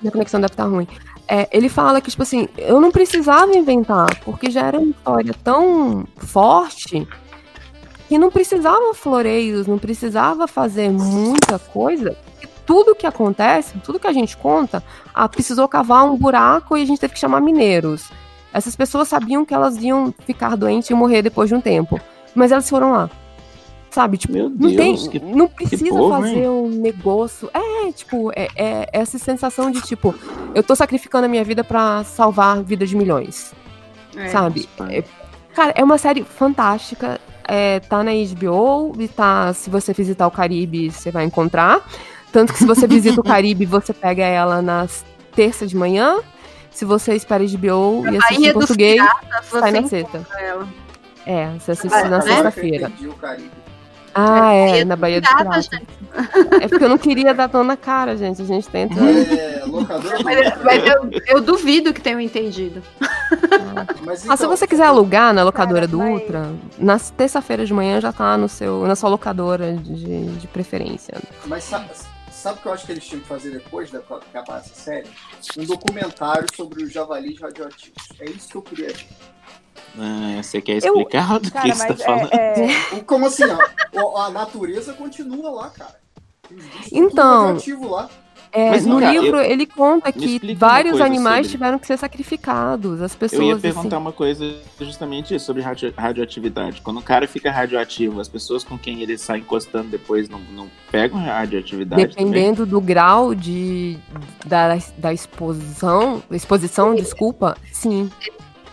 Minha 0.00 0.12
conexão 0.12 0.40
deve 0.40 0.52
estar 0.52 0.64
ruim. 0.64 0.86
É, 1.28 1.48
ele 1.50 1.68
fala 1.68 2.00
que, 2.00 2.10
tipo 2.10 2.22
assim, 2.22 2.48
eu 2.56 2.80
não 2.80 2.92
precisava 2.92 3.52
inventar, 3.56 4.14
porque 4.24 4.50
já 4.50 4.66
era 4.66 4.78
uma 4.78 4.90
história 4.90 5.34
tão 5.42 6.06
forte 6.16 7.06
que 8.08 8.16
não 8.16 8.30
precisava 8.30 8.94
floreios, 8.94 9.66
não 9.66 9.78
precisava 9.78 10.46
fazer 10.46 10.90
muita 10.90 11.58
coisa. 11.58 12.16
Tudo 12.64 12.94
que 12.94 13.06
acontece, 13.06 13.78
tudo 13.82 13.98
que 13.98 14.06
a 14.06 14.12
gente 14.12 14.36
conta, 14.36 14.82
ah, 15.12 15.28
precisou 15.28 15.66
cavar 15.66 16.04
um 16.04 16.16
buraco 16.16 16.76
e 16.76 16.82
a 16.82 16.86
gente 16.86 17.00
teve 17.00 17.14
que 17.14 17.20
chamar 17.20 17.40
mineiros. 17.40 18.10
Essas 18.52 18.76
pessoas 18.76 19.08
sabiam 19.08 19.44
que 19.44 19.52
elas 19.52 19.76
iam 19.76 20.14
ficar 20.24 20.56
doentes 20.56 20.88
e 20.90 20.94
morrer 20.94 21.22
depois 21.22 21.48
de 21.48 21.54
um 21.54 21.60
tempo. 21.60 22.00
Mas 22.34 22.52
elas 22.52 22.68
foram 22.68 22.92
lá. 22.92 23.10
Sabe? 23.96 24.18
Tipo, 24.18 24.36
não, 24.36 24.50
Deus, 24.50 24.76
tem, 24.76 24.94
que- 25.10 25.18
não 25.18 25.48
precisa 25.48 25.88
povo, 25.88 26.10
fazer 26.10 26.36
hein? 26.40 26.48
um 26.50 26.68
negócio. 26.68 27.48
É, 27.54 27.90
tipo, 27.92 28.30
é, 28.36 28.46
é 28.54 28.88
essa 28.92 29.16
sensação 29.18 29.70
de 29.70 29.80
tipo, 29.80 30.14
eu 30.54 30.62
tô 30.62 30.76
sacrificando 30.76 31.24
a 31.24 31.28
minha 31.30 31.42
vida 31.42 31.64
pra 31.64 32.04
salvar 32.04 32.58
a 32.58 32.60
vida 32.60 32.84
de 32.86 32.94
milhões. 32.94 33.54
É. 34.14 34.28
sabe? 34.28 34.68
É- 34.90 35.02
cara, 35.54 35.72
é 35.74 35.82
uma 35.82 35.96
série 35.96 36.24
fantástica. 36.24 37.18
É, 37.48 37.80
tá 37.80 38.02
na 38.02 38.10
HBO 38.12 38.92
e 38.98 39.08
tá. 39.08 39.54
Se 39.54 39.70
você 39.70 39.94
visitar 39.94 40.26
o 40.26 40.30
Caribe, 40.30 40.90
você 40.90 41.10
vai 41.10 41.24
encontrar. 41.24 41.80
Tanto 42.30 42.52
que 42.52 42.58
se 42.58 42.66
você 42.66 42.86
visita 42.86 43.18
o 43.22 43.24
Caribe, 43.24 43.64
você 43.64 43.94
pega 43.94 44.24
ela 44.24 44.60
nas 44.60 45.06
terça 45.34 45.66
de 45.66 45.74
manhã. 45.74 46.18
Se 46.70 46.84
você 46.84 47.14
espera 47.14 47.42
HBO 47.42 48.04
e 48.12 48.18
assiste 48.18 48.40
em 48.42 48.52
dos 48.52 48.52
português, 48.52 49.00
Piratas, 49.00 49.46
sai 49.46 49.70
você 49.72 49.80
na 49.80 49.88
sexta. 49.88 50.26
É, 51.24 51.48
você 51.58 51.70
assiste 51.72 51.94
Ah, 51.94 52.08
na 52.10 52.18
né? 52.18 52.22
sexta-feira. 52.22 52.92
Ah, 54.16 54.40
Bahia 54.40 54.80
é, 54.80 54.84
na 54.84 54.96
Bahia 54.96 55.20
dos 55.20 55.28
Piratas, 55.28 55.68
Piratas. 55.68 56.62
É 56.62 56.68
porque 56.68 56.84
eu 56.84 56.88
não 56.88 56.98
queria 56.98 57.34
dar 57.34 57.46
dor 57.48 57.64
na 57.64 57.76
cara, 57.76 58.16
gente. 58.16 58.40
A 58.40 58.44
gente 58.44 58.68
tenta. 58.68 58.94
É, 58.98 59.62
locadora 59.66 60.18
Mas, 60.24 60.62
mas 60.62 60.86
eu, 60.86 61.10
eu 61.26 61.40
duvido 61.40 61.92
que 61.92 62.00
tenham 62.00 62.20
entendido. 62.20 62.82
Mas 64.04 64.28
Ah, 64.28 64.36
se 64.36 64.44
então, 64.44 64.56
você 64.56 64.66
quiser 64.66 64.86
alugar 64.86 65.34
na 65.34 65.42
locadora 65.42 65.86
do 65.86 66.00
Ultra, 66.00 66.50
na 66.78 66.98
terça-feira 66.98 67.66
de 67.66 67.74
manhã 67.74 68.00
já 68.00 68.12
tá 68.12 68.36
no 68.38 68.48
seu, 68.48 68.86
na 68.86 68.96
sua 68.96 69.10
locadora 69.10 69.74
de, 69.74 70.26
de 70.26 70.46
preferência. 70.48 71.14
Mas 71.44 71.64
sabe, 71.64 71.90
sabe 72.30 72.58
o 72.58 72.62
que 72.62 72.68
eu 72.68 72.72
acho 72.72 72.86
que 72.86 72.92
eles 72.92 73.04
tinham 73.04 73.20
que 73.20 73.28
fazer 73.28 73.50
depois 73.50 73.90
da 73.90 73.98
acabar 73.98 74.58
essa 74.58 74.74
série? 74.74 75.08
Um 75.58 75.64
documentário 75.64 76.46
sobre 76.54 76.84
os 76.84 76.92
javalis 76.92 77.40
radioativos. 77.40 78.08
É 78.20 78.30
isso 78.30 78.48
que 78.48 78.56
eu 78.56 78.62
queria 78.62 78.88
ver. 78.88 79.06
Ah, 79.98 80.42
você 80.42 80.60
quer 80.60 80.76
explicar 80.76 81.38
do 81.40 81.50
que 81.50 81.72
você 81.74 81.86
tá 81.86 81.96
falando? 81.96 82.30
O- 82.98 83.04
Como 83.04 83.26
assim? 83.26 83.44
O- 83.94 84.16
a 84.18 84.30
natureza 84.30 84.92
continua 84.92 85.50
lá, 85.50 85.70
cara. 85.70 85.96
Então, 86.92 87.56
lá. 87.82 88.08
É, 88.52 88.70
Mas, 88.70 88.86
no 88.86 88.98
cara, 89.00 89.12
livro 89.12 89.36
eu- 89.38 89.42
ele 89.50 89.66
conta 89.66 90.10
que 90.10 90.54
vários 90.54 90.98
animais 91.00 91.46
sobre- 91.46 91.50
tiveram 91.50 91.78
que 91.78 91.86
ser 91.86 91.98
sacrificados. 91.98 93.02
As 93.02 93.14
pessoas. 93.14 93.40
Eu 93.42 93.48
ia 93.48 93.52
assim, 93.54 93.60
perguntar 93.60 93.98
uma 93.98 94.12
coisa 94.12 94.54
justamente 94.80 95.34
isso, 95.34 95.44
sobre 95.44 95.60
radio- 95.60 95.92
radioatividade. 95.94 96.80
Quando 96.80 96.98
o 96.98 97.02
cara 97.02 97.26
fica 97.28 97.50
radioativo, 97.50 98.18
as 98.18 98.28
pessoas 98.28 98.64
com 98.64 98.78
quem 98.78 99.02
ele 99.02 99.18
sai 99.18 99.40
encostando 99.40 99.88
depois 99.88 100.28
não, 100.30 100.38
não 100.54 100.70
pegam 100.90 101.18
radioatividade 101.18 102.14
também? 102.14 102.24
Dependendo 102.30 102.64
do 102.64 102.80
grau 102.80 103.34
de, 103.34 103.98
da, 104.46 104.78
da 104.96 105.12
exposição, 105.12 106.22
exposição, 106.30 106.94
desculpa, 106.94 107.58
sim. 107.72 108.10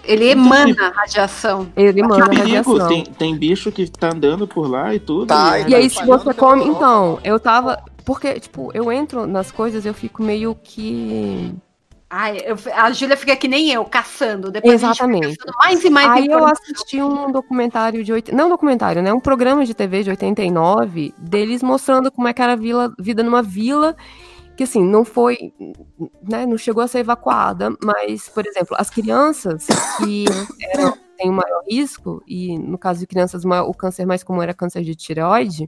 Ele 0.03 0.29
emana 0.29 0.91
radiação. 0.95 1.67
Ele 1.75 1.99
emana 2.01 2.23
Que 2.23 2.29
perigo, 2.29 2.73
radiação. 2.73 2.87
tem, 2.87 3.03
tem 3.05 3.35
bicho 3.37 3.71
que 3.71 3.89
tá 3.89 4.09
andando 4.13 4.47
por 4.47 4.69
lá 4.69 4.93
e 4.93 4.99
tudo. 4.99 5.27
Tá, 5.27 5.59
e 5.59 5.69
E 5.69 5.75
aí, 5.75 5.89
se 5.89 6.05
você 6.05 6.33
come. 6.33 6.65
Então, 6.65 7.19
eu 7.23 7.39
tava. 7.39 7.81
Porque, 8.05 8.37
tipo, 8.39 8.69
eu 8.73 8.91
entro 8.91 9.25
nas 9.25 9.49
coisas, 9.51 9.85
eu 9.85 9.93
fico 9.93 10.21
meio 10.21 10.55
que. 10.61 11.53
Ai, 12.09 12.37
eu- 12.45 12.57
a 12.75 12.91
Júlia 12.91 13.17
fica 13.17 13.35
que 13.35 13.47
nem 13.47 13.71
eu, 13.71 13.83
caçando. 13.85 14.51
Depois 14.51 14.83
a 14.83 14.87
gente 14.87 14.97
Exatamente. 14.97 15.35
caçando 15.37 15.57
mais 15.57 15.83
e 15.83 15.89
mais 15.89 16.09
Aí 16.11 16.27
eu 16.27 16.45
assisti 16.45 17.01
um 17.01 17.31
documentário 17.31 18.03
de. 18.03 18.11
oit- 18.13 18.31
Não 18.31 18.49
documentário, 18.49 19.01
né? 19.01 19.11
Um 19.13 19.19
programa 19.19 19.65
de 19.65 19.73
TV 19.73 20.03
de 20.03 20.09
89, 20.11 21.13
deles 21.17 21.63
mostrando 21.63 22.11
como 22.11 22.27
é 22.27 22.33
que 22.33 22.41
era 22.41 22.53
a 22.53 22.57
vila, 22.57 22.93
vida 22.99 23.23
numa 23.23 23.41
vila. 23.41 23.95
Que 24.55 24.63
assim, 24.63 24.83
não 24.83 25.03
foi. 25.03 25.53
Né, 26.21 26.45
não 26.45 26.57
chegou 26.57 26.83
a 26.83 26.87
ser 26.87 26.99
evacuada, 26.99 27.75
mas, 27.83 28.29
por 28.29 28.45
exemplo, 28.45 28.75
as 28.79 28.89
crianças 28.89 29.65
que 29.97 30.25
eram, 30.61 30.97
têm 31.17 31.29
o 31.29 31.33
maior 31.33 31.63
risco, 31.67 32.21
e 32.27 32.57
no 32.57 32.77
caso 32.77 32.99
de 32.99 33.07
crianças, 33.07 33.43
o 33.45 33.73
câncer 33.73 34.05
mais 34.05 34.23
comum 34.23 34.41
era 34.41 34.53
câncer 34.53 34.83
de 34.83 34.95
tireoide, 34.95 35.67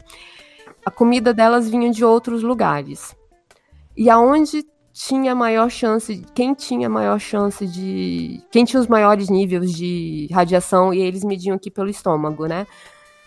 a 0.85 0.91
comida 0.91 1.33
delas 1.33 1.69
vinha 1.69 1.89
de 1.89 2.05
outros 2.05 2.43
lugares. 2.43 3.15
E 3.97 4.09
aonde 4.09 4.63
tinha 4.93 5.35
maior 5.35 5.69
chance, 5.69 6.23
quem 6.33 6.53
tinha 6.53 6.89
maior 6.89 7.19
chance 7.19 7.67
de, 7.67 8.41
quem 8.49 8.63
tinha 8.63 8.79
os 8.79 8.87
maiores 8.87 9.29
níveis 9.29 9.73
de 9.73 10.29
radiação 10.31 10.93
e 10.93 11.01
eles 11.01 11.23
mediam 11.23 11.55
aqui 11.55 11.69
pelo 11.69 11.89
estômago, 11.89 12.45
né? 12.45 12.65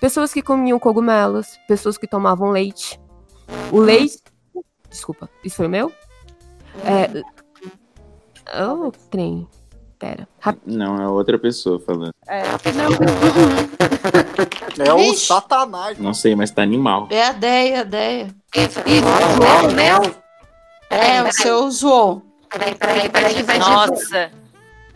Pessoas 0.01 0.33
que 0.33 0.41
comiam 0.41 0.79
cogumelos, 0.79 1.59
pessoas 1.69 1.99
que 1.99 2.07
tomavam 2.07 2.51
leite. 2.51 2.99
O 3.73 3.81
leite, 3.81 4.23
desculpa, 4.91 5.29
isso 5.45 5.57
foi 5.57 5.67
o 5.67 5.71
meu? 5.71 5.93
É, 6.85 7.23
oh, 8.63 8.91
trem. 9.11 9.47
Pera. 9.99 10.29
Rap- 10.39 10.61
Não, 10.65 11.03
é 11.03 11.09
outra 11.09 11.37
pessoa 11.41 11.81
falando. 11.81 12.13
É, 12.29 12.43
É 14.87 14.93
o 14.93 15.15
satanás. 15.15 15.99
Não 15.99 16.15
sei, 16.15 16.37
mas 16.37 16.51
tá 16.53 16.63
animal. 16.63 17.09
É 17.11 17.25
a 17.27 17.33
Deia, 17.33 17.81
a 17.81 17.85
Deia. 17.85 18.29
Isso, 18.55 18.79
isso. 18.87 19.05
João, 19.37 19.73
né? 19.73 19.91
É, 20.91 21.21
o 21.23 21.33
seu 21.33 21.71
João. 21.73 22.23
Peraí, 22.49 22.75
peraí, 22.77 23.09
peraí, 23.11 23.59
Nossa. 23.59 24.31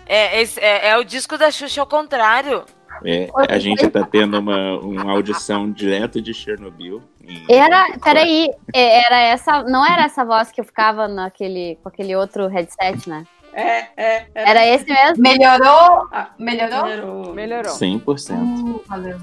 É, 0.06 0.40
esse- 0.40 0.60
é, 0.60 0.90
é 0.90 0.96
o 0.98 1.02
disco 1.04 1.36
da 1.36 1.50
Xuxa 1.50 1.80
ao 1.80 1.86
contrário. 1.86 2.64
É, 3.04 3.28
a 3.48 3.58
gente 3.58 3.88
tá 3.90 4.04
tendo 4.04 4.38
uma, 4.38 4.78
uma 4.78 5.12
audição 5.12 5.70
direto 5.70 6.20
de 6.20 6.32
Chernobyl. 6.32 7.02
Era, 7.48 7.98
peraí, 8.02 8.50
é, 8.74 9.04
era 9.06 9.18
essa, 9.20 9.62
não 9.64 9.84
era 9.84 10.04
essa 10.04 10.24
voz 10.24 10.50
que 10.52 10.60
eu 10.60 10.64
ficava 10.64 11.08
naquele, 11.08 11.78
com 11.82 11.88
aquele 11.88 12.14
outro 12.14 12.46
headset, 12.48 13.08
né? 13.08 13.24
É, 13.54 13.86
é. 13.96 14.26
Era 14.34 14.66
esse 14.66 14.86
mesmo? 14.86 15.22
Melhorou? 15.22 16.08
Ah, 16.12 16.30
Melhorou? 16.38 16.84
Melhorou. 16.84 17.34
melhorou. 17.34 17.72
100%. 17.72 18.32
Hum, 18.32 18.80
valeu. 18.86 19.18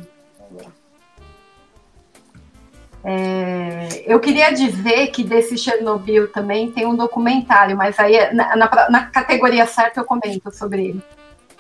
É, 3.04 4.04
eu 4.06 4.20
queria 4.20 4.52
dizer 4.52 5.08
que 5.08 5.24
desse 5.24 5.58
Chernobyl 5.58 6.28
também 6.32 6.70
tem 6.70 6.86
um 6.86 6.96
documentário, 6.96 7.76
mas 7.78 7.98
aí 7.98 8.14
é- 8.16 8.34
na, 8.34 8.56
na- 8.58 8.88
na 8.90 9.06
categoria 9.06 9.66
certa 9.66 10.02
eu 10.02 10.06
comento 10.06 10.52
sobre 10.54 10.88
ele. 10.90 11.04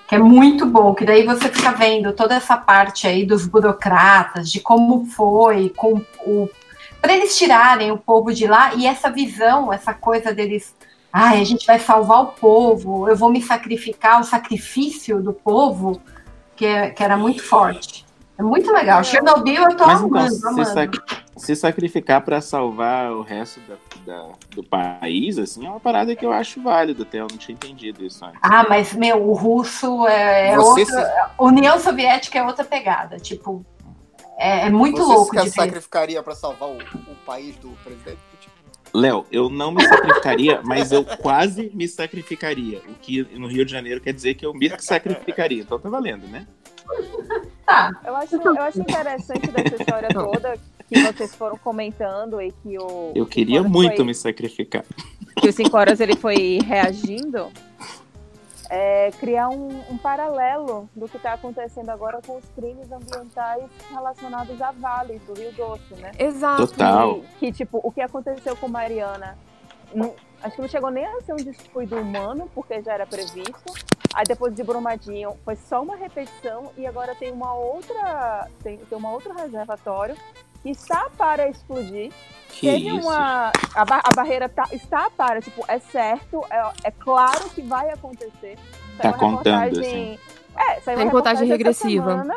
Que 0.10 0.16
é 0.16 0.20
muito 0.20 0.66
bom, 0.66 0.96
que 0.96 1.06
daí 1.06 1.24
você 1.24 1.50
fica 1.50 1.72
vendo 1.72 2.12
toda 2.14 2.34
essa 2.34 2.58
parte 2.58 3.06
aí 3.06 3.28
dos 3.28 3.46
burocratas, 3.46 4.52
de 4.52 4.60
como 4.60 5.06
foi, 5.06 5.70
com 5.70 6.02
o. 6.26 6.50
Para 7.00 7.14
eles 7.14 7.38
tirarem 7.38 7.92
o 7.92 7.98
povo 7.98 8.34
de 8.34 8.48
lá 8.48 8.74
e 8.74 8.88
essa 8.88 9.12
visão, 9.12 9.72
essa 9.72 9.94
coisa 9.94 10.34
deles. 10.34 10.76
Ai, 11.14 11.40
a 11.40 11.44
gente 11.44 11.64
vai 11.66 11.78
salvar 11.78 12.24
o 12.24 12.28
povo, 12.28 13.08
eu 13.08 13.16
vou 13.16 13.30
me 13.32 13.40
sacrificar, 13.40 14.20
o 14.20 14.24
sacrifício 14.24 15.22
do 15.22 15.32
povo, 15.32 16.02
que, 16.56 16.66
é- 16.66 16.90
que 16.90 17.04
era 17.04 17.16
muito 17.16 17.44
forte. 17.44 18.04
É 18.36 18.42
muito 18.42 18.72
legal. 18.72 19.04
Chernobyl 19.04 19.64
eu 19.64 19.78
tô 19.78 19.86
Mas 19.86 20.02
então, 20.02 20.20
amando, 20.20 20.34
se, 20.34 20.48
amando. 20.48 21.04
Se 21.40 21.56
sacrificar 21.56 22.22
pra 22.22 22.42
salvar 22.42 23.12
o 23.12 23.22
resto 23.22 23.60
da- 23.62 23.78
da- 24.06 24.32
do 24.52 24.64
país, 24.64 25.38
assim, 25.40 25.66
é 25.66 25.70
uma 25.70 25.80
parada 25.80 26.16
que 26.16 26.26
eu 26.26 26.32
acho 26.32 26.62
válido 26.62 27.04
até. 27.04 27.20
Eu 27.20 27.28
não 27.30 27.38
tinha 27.38 27.54
entendido 27.54 28.06
isso 28.06 28.24
antes. 28.24 28.40
Ah, 28.44 28.66
mas, 28.68 28.94
meu, 28.94 29.28
o 29.28 29.34
russo 29.34 30.08
é, 30.08 30.52
é 30.52 30.56
Você 30.58 30.82
outra. 30.82 31.32
União 31.40 31.80
Soviética 31.80 32.40
é 32.40 32.44
outra 32.44 32.64
pegada. 32.66 33.18
Tipo, 33.18 33.66
é, 34.38 34.68
é 34.68 34.70
muito 34.70 34.98
Você 34.98 35.14
louco 35.14 35.36
se 35.36 35.44
de 35.46 35.50
ver. 35.50 35.56
sacrificaria 35.56 36.22
pra 36.22 36.36
salvar 36.36 36.70
o, 36.70 36.78
o 36.78 37.16
país 37.26 37.56
do 37.58 37.70
presidente? 37.84 38.20
Léo, 38.92 39.24
eu 39.32 39.50
não 39.50 39.72
me 39.72 39.84
sacrificaria, 39.88 40.62
mas 40.66 40.92
eu 40.92 41.06
quase 41.06 41.72
me 41.76 41.88
sacrificaria. 41.88 42.80
O 42.88 42.96
que 42.96 43.22
no 43.38 43.48
Rio 43.48 43.64
de 43.64 43.72
Janeiro 43.72 44.02
quer 44.02 44.14
dizer 44.14 44.34
que 44.34 44.44
eu 44.46 44.52
me 44.54 44.68
sacrificaria. 44.80 45.62
Então 45.62 45.78
tá 45.80 45.90
valendo, 45.90 46.28
né? 46.28 46.48
Tá. 47.68 47.92
Eu 48.04 48.16
acho, 48.16 48.36
eu 48.36 48.62
acho 48.64 48.82
interessante 48.82 49.52
dessa 49.52 49.76
história 49.76 50.10
toda 50.10 50.58
que 50.90 51.02
vocês 51.14 51.36
foram 51.36 51.58
comentando 51.58 52.42
e 52.42 52.52
que 52.52 52.78
o. 52.78 53.12
Eu 53.16 53.26
queria 53.26 53.60
Cinco 53.60 53.70
muito 53.70 53.96
foi- 53.98 54.06
me 54.06 54.14
sacrificar. 54.16 54.84
que 55.40 55.48
o 55.48 55.54
5 55.54 55.78
horas 55.78 56.00
ele 56.02 56.16
foi 56.16 56.60
reagindo, 56.66 57.50
é, 58.70 59.10
criar 59.20 59.50
um, 59.50 59.82
um 59.90 59.98
paralelo 59.98 60.90
do 60.96 61.08
que 61.08 61.18
está 61.18 61.34
acontecendo 61.34 61.90
agora 61.90 62.20
com 62.26 62.38
os 62.38 62.46
crimes 62.56 62.92
ambientais 62.92 63.64
relacionados 63.90 64.62
a 64.62 64.72
vales 64.72 65.22
do 65.24 65.34
Rio 65.34 65.52
Doce, 65.54 65.96
né? 65.96 66.12
Exato. 66.20 66.68
Total. 66.68 67.22
Que, 67.40 67.48
que, 67.48 67.52
tipo, 67.52 67.80
o 67.84 67.92
que 67.92 68.02
aconteceu 68.02 68.56
com 68.58 68.68
Mariana, 68.68 69.38
não- 69.94 70.14
acho 70.44 70.56
que 70.56 70.62
não 70.62 70.70
chegou 70.70 70.92
nem 70.92 71.06
a 71.06 71.22
ser 71.22 71.34
um 71.34 71.38
descuido 71.38 71.96
humano, 71.96 72.50
porque 72.54 72.82
já 72.84 72.94
era 72.94 73.08
previsto. 73.08 73.74
Aí 74.14 74.24
depois 74.28 74.54
de 74.54 74.64
Brumadinho 74.64 75.34
foi 75.46 75.56
só 75.56 75.82
uma 75.82 75.96
repetição 75.96 76.72
e 76.78 76.86
agora 76.86 77.16
tem 77.16 77.32
uma 77.32 77.54
outra, 77.54 78.48
tem, 78.62 78.78
tem 78.78 78.98
uma 78.98 79.12
outro 79.12 79.34
reservatório 79.34 80.16
que 80.64 80.70
está 80.70 81.08
para 81.18 81.48
explodir. 81.50 82.12
Que 82.50 82.72
Teve 82.72 82.90
isso? 82.98 83.08
uma. 83.08 83.52
A, 83.76 83.86
ba- 83.86 84.02
a 84.04 84.16
barreira 84.16 84.50
tá- 84.50 84.68
está 84.72 85.10
para, 85.12 85.40
tipo, 85.42 85.64
é 85.68 85.80
certo, 85.80 86.44
é, 86.50 86.72
é 86.86 86.92
claro 86.92 87.50
que 87.52 87.62
vai 87.62 87.90
acontecer. 87.92 88.58
Tá 88.98 89.04
Saiu 89.04 89.12
uma 89.14 89.18
contando, 89.38 89.60
reportagem- 89.62 90.20
É, 90.58 90.80
saiu 90.82 90.98
Tem 90.98 91.06
uma 91.06 91.12
contagem 91.12 91.48
regressiva. 91.48 92.10
semana 92.12 92.36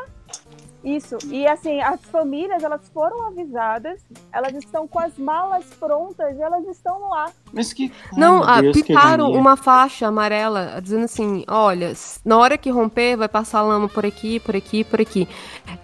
Isso. 0.85 1.17
E 1.31 1.47
assim, 1.47 1.81
as 1.81 2.01
famílias, 2.03 2.63
elas 2.63 2.81
foram 2.93 3.27
avisadas, 3.29 4.01
elas 4.33 4.53
estão 4.55 4.89
com 4.89 4.99
as 4.99 5.17
malas 5.17 5.65
prontas, 5.79 6.39
elas 6.41 6.67
estão 6.67 7.09
lá. 7.09 7.31
Mas 7.53 7.73
que. 7.73 7.93
Não, 8.17 8.43
ah, 8.43 8.61
Deus, 8.61 8.83
que 8.83 8.93
uma 8.93 9.57
faixa 9.57 10.09
amarela 10.09 10.81
dizendo 10.83 11.05
assim: 11.05 11.45
olha, 11.47 11.93
na 12.25 12.37
hora 12.37 12.59
que 12.59 12.71
romper, 12.71 13.17
vai 13.17 13.29
passar 13.29 13.63
lama 13.63 13.89
por 13.89 14.05
aqui, 14.05 14.41
por 14.41 14.57
aqui, 14.57 14.83
por 14.83 15.01
aqui. 15.01 15.29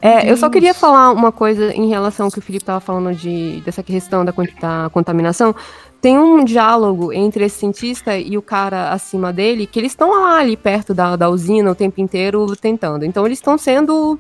É, 0.03 0.31
eu 0.31 0.37
só 0.37 0.51
queria 0.51 0.75
falar 0.75 1.13
uma 1.13 1.31
coisa 1.31 1.73
em 1.73 1.89
relação 1.89 2.27
ao 2.27 2.33
que 2.33 2.39
o 2.41 2.43
Felipe 2.43 2.63
estava 2.63 2.81
falando 2.81 3.15
de, 3.15 3.61
dessa 3.61 3.83
questão 3.83 4.25
da, 4.25 4.33
da 4.61 4.91
contaminação. 4.91 5.55
Tem 6.01 6.17
um 6.17 6.45
diálogo 6.45 7.13
entre 7.13 7.45
esse 7.45 7.59
cientista 7.59 8.17
e 8.17 8.39
o 8.39 8.43
cara 8.43 8.93
acima 8.93 9.33
dele, 9.33 9.67
que 9.67 9.79
eles 9.81 9.93
estão 9.93 10.11
lá 10.11 10.39
ali 10.39 10.57
perto 10.57 10.95
da, 10.95 11.17
da 11.17 11.29
usina 11.29 11.71
o 11.71 11.75
tempo 11.75 12.01
inteiro 12.01 12.47
tentando. 12.57 13.05
Então 13.05 13.27
eles 13.27 13.39
estão 13.39 13.59
sendo 13.59 14.19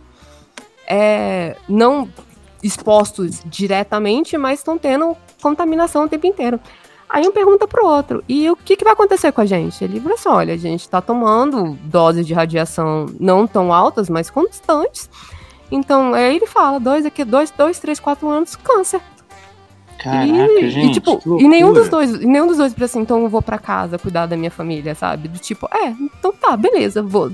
é, 0.89 1.57
não 1.68 2.08
expostos 2.62 3.41
diretamente, 3.44 4.36
mas 4.36 4.60
estão 4.60 4.78
tendo 4.78 5.17
contaminação 5.41 6.05
o 6.05 6.08
tempo 6.08 6.26
inteiro. 6.26 6.58
Aí 7.08 7.26
um 7.26 7.33
pergunta 7.33 7.67
pro 7.67 7.86
outro, 7.86 8.23
e 8.28 8.50
o 8.50 8.57
que, 8.57 8.76
que 8.76 8.84
vai 8.84 8.92
acontecer 8.92 9.33
com 9.33 9.41
a 9.41 9.47
gente? 9.47 9.83
Ele 9.83 9.99
falou 9.99 10.15
assim, 10.15 10.28
olha, 10.28 10.55
a 10.55 10.58
gente 10.58 10.86
tá 10.89 11.00
tomando 11.00 11.78
doses 11.84 12.26
de 12.26 12.34
radiação 12.34 13.07
não 13.18 13.47
tão 13.47 13.73
altas, 13.73 14.10
mas 14.10 14.28
constantes. 14.28 15.08
Então, 15.70 16.12
aí 16.12 16.36
ele 16.36 16.47
fala, 16.47 16.78
dois 16.78 17.07
aqui, 17.07 17.25
dois, 17.25 17.50
dois, 17.50 17.78
três, 17.78 17.99
quatro 17.99 18.28
anos, 18.28 18.57
câncer. 18.57 19.00
Caraca, 19.99 20.26
e, 20.26 20.70
gente. 20.70 20.91
e, 20.91 20.92
tipo, 20.92 21.20
e 21.41 21.49
nenhum 21.49 21.73
dos 21.73 21.89
dois, 21.89 22.12
nenhum 22.20 22.47
dos 22.47 22.58
dois 22.58 22.83
assim, 22.83 23.00
então 23.00 23.23
eu 23.23 23.28
vou 23.28 23.42
pra 23.42 23.58
casa 23.58 23.99
cuidar 23.99 24.26
da 24.26 24.36
minha 24.36 24.50
família, 24.50 24.94
sabe? 24.94 25.28
Do 25.28 25.39
tipo, 25.39 25.67
é, 25.73 25.89
então 25.89 26.33
tá, 26.33 26.57
beleza, 26.57 27.02
vou. 27.02 27.33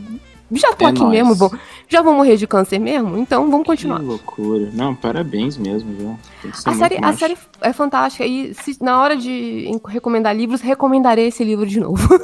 Já 0.55 0.73
tô 0.73 0.87
É 0.87 0.91
aqui 0.91 1.01
nóis. 1.01 1.11
mesmo, 1.13 1.35
vou, 1.35 1.53
já 1.89 2.01
vou 2.03 2.15
morrer 2.15 2.37
de 2.37 2.47
câncer 2.47 2.79
mesmo, 2.79 3.17
então 3.19 3.43
vamos 3.51 3.61
Que 3.65 3.67
continuar. 3.73 4.01
loucura. 4.01 4.71
Não, 4.73 4.95
parabéns 4.95 5.57
mesmo, 5.57 5.93
viu? 5.95 6.19
Que 6.43 6.49
A 6.69 6.75
série, 6.75 6.99
a 7.03 7.13
série 7.13 7.37
é 7.61 7.73
fantástica 7.73 8.25
e 8.25 8.55
se- 8.55 8.79
na 8.83 9.01
hora 9.01 9.17
de 9.17 9.71
recomendar 9.89 10.35
livros, 10.37 10.61
recomendarei 10.61 11.29
esse 11.29 11.43
livro 11.45 11.67
de 11.67 11.81
novo. 11.81 12.07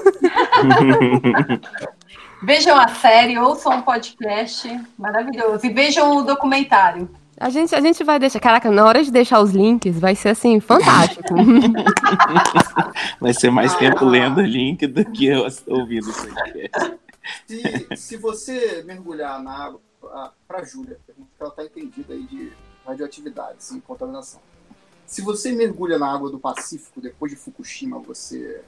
Vejam 2.42 2.78
a 2.78 2.88
série, 2.88 3.38
ouçam 3.38 3.72
um 3.76 3.82
podcast 3.82 4.68
maravilhoso. 4.98 5.66
E 5.66 5.70
vejam 5.70 6.16
o 6.16 6.22
documentário. 6.22 7.08
A 7.38 7.48
gente, 7.50 7.74
a 7.74 7.80
gente 7.80 8.02
vai 8.04 8.18
deixar. 8.18 8.40
Caraca, 8.40 8.70
na 8.70 8.84
hora 8.84 9.02
de 9.02 9.10
deixar 9.10 9.40
os 9.40 9.50
links, 9.52 9.98
vai 9.98 10.14
ser 10.14 10.30
assim, 10.30 10.58
fantástico. 10.60 11.34
Vai 13.20 13.32
ser 13.34 13.50
mais 13.50 13.74
tempo 13.76 14.04
lendo 14.04 14.38
o 14.38 14.44
link 14.44 14.86
do 14.86 15.04
que 15.04 15.26
eu 15.26 15.46
ouvindo 15.68 16.08
isso 16.10 16.26
aqui. 16.38 16.70
Se, 17.46 17.96
se 17.96 18.16
você 18.16 18.82
mergulhar 18.84 19.42
na 19.42 19.52
água, 19.66 19.80
a- 20.04 20.32
pra 20.48 20.62
Júlia, 20.64 20.98
pergunta 21.06 21.28
que 21.36 21.42
ela 21.42 21.50
tá 21.50 21.64
entendida 21.64 22.14
aí 22.14 22.22
de 22.24 22.52
radioatividades 22.86 23.70
e 23.72 23.80
contaminação. 23.80 24.40
Se 25.06 25.22
você 25.22 25.52
mergulha 25.52 25.98
na 25.98 26.12
água 26.12 26.30
do 26.30 26.38
Pacífico 26.38 27.00
depois 27.00 27.32
de 27.32 27.36
Fukushima, 27.36 27.98
você 27.98 28.62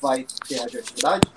vai 0.00 0.26
ter 0.48 0.56
radioatividade? 0.58 1.28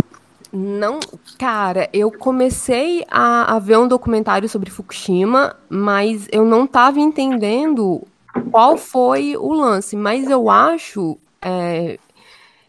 Não, 0.52 1.00
cara, 1.38 1.88
eu 1.94 2.12
comecei 2.12 3.06
a, 3.08 3.56
a 3.56 3.60
ver 3.60 3.78
um 3.78 3.88
documentário 3.88 4.50
sobre 4.50 4.72
Fukushima, 4.72 5.56
mas 5.70 6.28
eu 6.32 6.44
não 6.44 6.66
tava 6.66 7.00
entendendo 7.00 8.02
qual 8.50 8.76
foi 8.76 9.38
o 9.38 9.54
lance. 9.54 9.96
Mas 9.96 10.28
eu 10.28 10.50
acho, 10.50 11.20
é, 11.40 12.00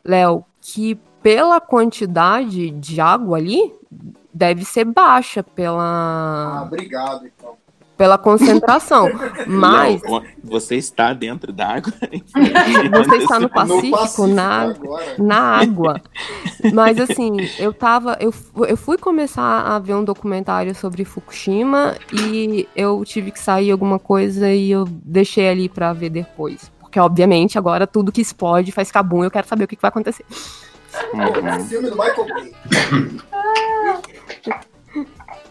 Léo, 0.05 0.44
que 0.60 1.00
pela 1.23 1.60
quantidade 1.60 2.70
de 2.70 3.00
água 3.00 3.36
ali, 3.39 3.73
deve 4.32 4.65
ser 4.65 4.84
baixa 4.84 5.40
Ah, 5.40 5.52
pela, 5.55 6.62
obrigado, 6.66 7.26
então. 7.26 7.55
pela 7.97 8.16
concentração. 8.16 9.08
Mas 9.47 10.02
Léo, 10.02 10.23
você 10.42 10.76
está 10.76 11.12
dentro 11.12 11.52
d'água? 11.52 11.92
Você 13.05 13.16
está 13.16 13.39
no 13.39 13.49
Pacífico, 13.49 13.90
Pacífico 13.90 14.26
na, 14.26 14.60
agora. 14.62 15.15
na 15.18 15.39
água. 15.60 16.00
Mas 16.73 16.99
assim, 16.99 17.36
eu 17.58 17.73
tava. 17.73 18.16
Eu, 18.20 18.32
eu 18.66 18.76
fui 18.76 18.97
começar 18.97 19.62
a 19.62 19.78
ver 19.78 19.94
um 19.94 20.05
documentário 20.05 20.74
sobre 20.74 21.05
Fukushima 21.05 21.97
e 22.12 22.66
eu 22.74 23.05
tive 23.05 23.31
que 23.31 23.39
sair 23.39 23.70
alguma 23.70 23.99
coisa 23.99 24.50
e 24.50 24.70
eu 24.70 24.84
deixei 24.89 25.49
ali 25.49 25.68
pra 25.68 25.92
ver 25.92 26.10
depois. 26.10 26.70
Porque, 26.81 26.99
obviamente, 26.99 27.57
agora 27.57 27.86
tudo 27.86 28.10
que 28.10 28.20
explode 28.20 28.73
faz 28.73 28.90
cabum 28.90 29.23
e 29.23 29.26
eu 29.26 29.31
quero 29.31 29.47
saber 29.47 29.65
o 29.65 29.68
que, 29.68 29.76
que 29.76 29.82
vai 29.82 29.90
acontecer. 29.90 30.24
O 31.12 31.65
filme 31.65 31.91
do 31.91 31.97
Michael 31.97 32.27
Bay. 32.27 32.55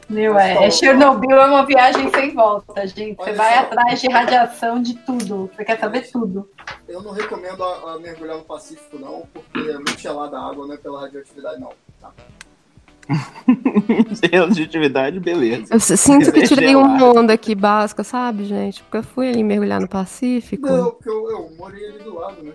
Meu, 0.09 0.39
é, 0.39 0.65
é 0.65 0.71
Chernobyl 0.71 1.37
é 1.37 1.45
uma 1.45 1.65
viagem 1.65 2.09
sem 2.09 2.33
volta, 2.33 2.87
gente. 2.87 3.15
Você 3.15 3.29
Olha 3.29 3.37
vai 3.37 3.53
só. 3.53 3.59
atrás 3.59 4.01
de 4.01 4.09
radiação 4.09 4.81
de 4.81 4.95
tudo. 4.95 5.51
Você 5.55 5.63
quer 5.63 5.79
saber 5.79 6.09
tudo. 6.11 6.49
Eu 6.87 7.03
não 7.03 7.11
recomendo 7.11 7.63
a, 7.63 7.93
a 7.93 7.99
mergulhar 7.99 8.37
no 8.37 8.43
Pacífico, 8.43 8.97
não, 8.97 9.27
porque 9.31 9.69
é 9.69 9.75
muito 9.75 9.99
gelada 9.99 10.35
a 10.37 10.49
água, 10.49 10.65
não 10.65 10.73
é 10.73 10.77
pela 10.77 10.99
radioatividade, 11.01 11.61
não. 11.61 11.71
Tá? 12.01 12.11
Relatividade, 14.31 15.19
beleza. 15.19 15.73
Eu 15.73 15.79
sinto 15.79 16.31
que 16.31 16.43
tirei 16.43 16.75
uma 16.75 17.03
onda 17.05 17.33
aqui 17.33 17.53
básica, 17.53 18.03
sabe, 18.03 18.45
gente? 18.45 18.81
Porque 18.83 18.97
eu 18.97 19.03
fui 19.03 19.29
ali 19.29 19.43
mergulhar 19.43 19.79
no 19.79 19.87
Pacífico. 19.87 20.67
Não, 20.67 20.91
porque 20.91 21.09
eu, 21.09 21.29
eu 21.29 21.51
morei 21.55 21.87
ali 21.87 21.99
do 21.99 22.15
lado, 22.15 22.41
né? 22.41 22.53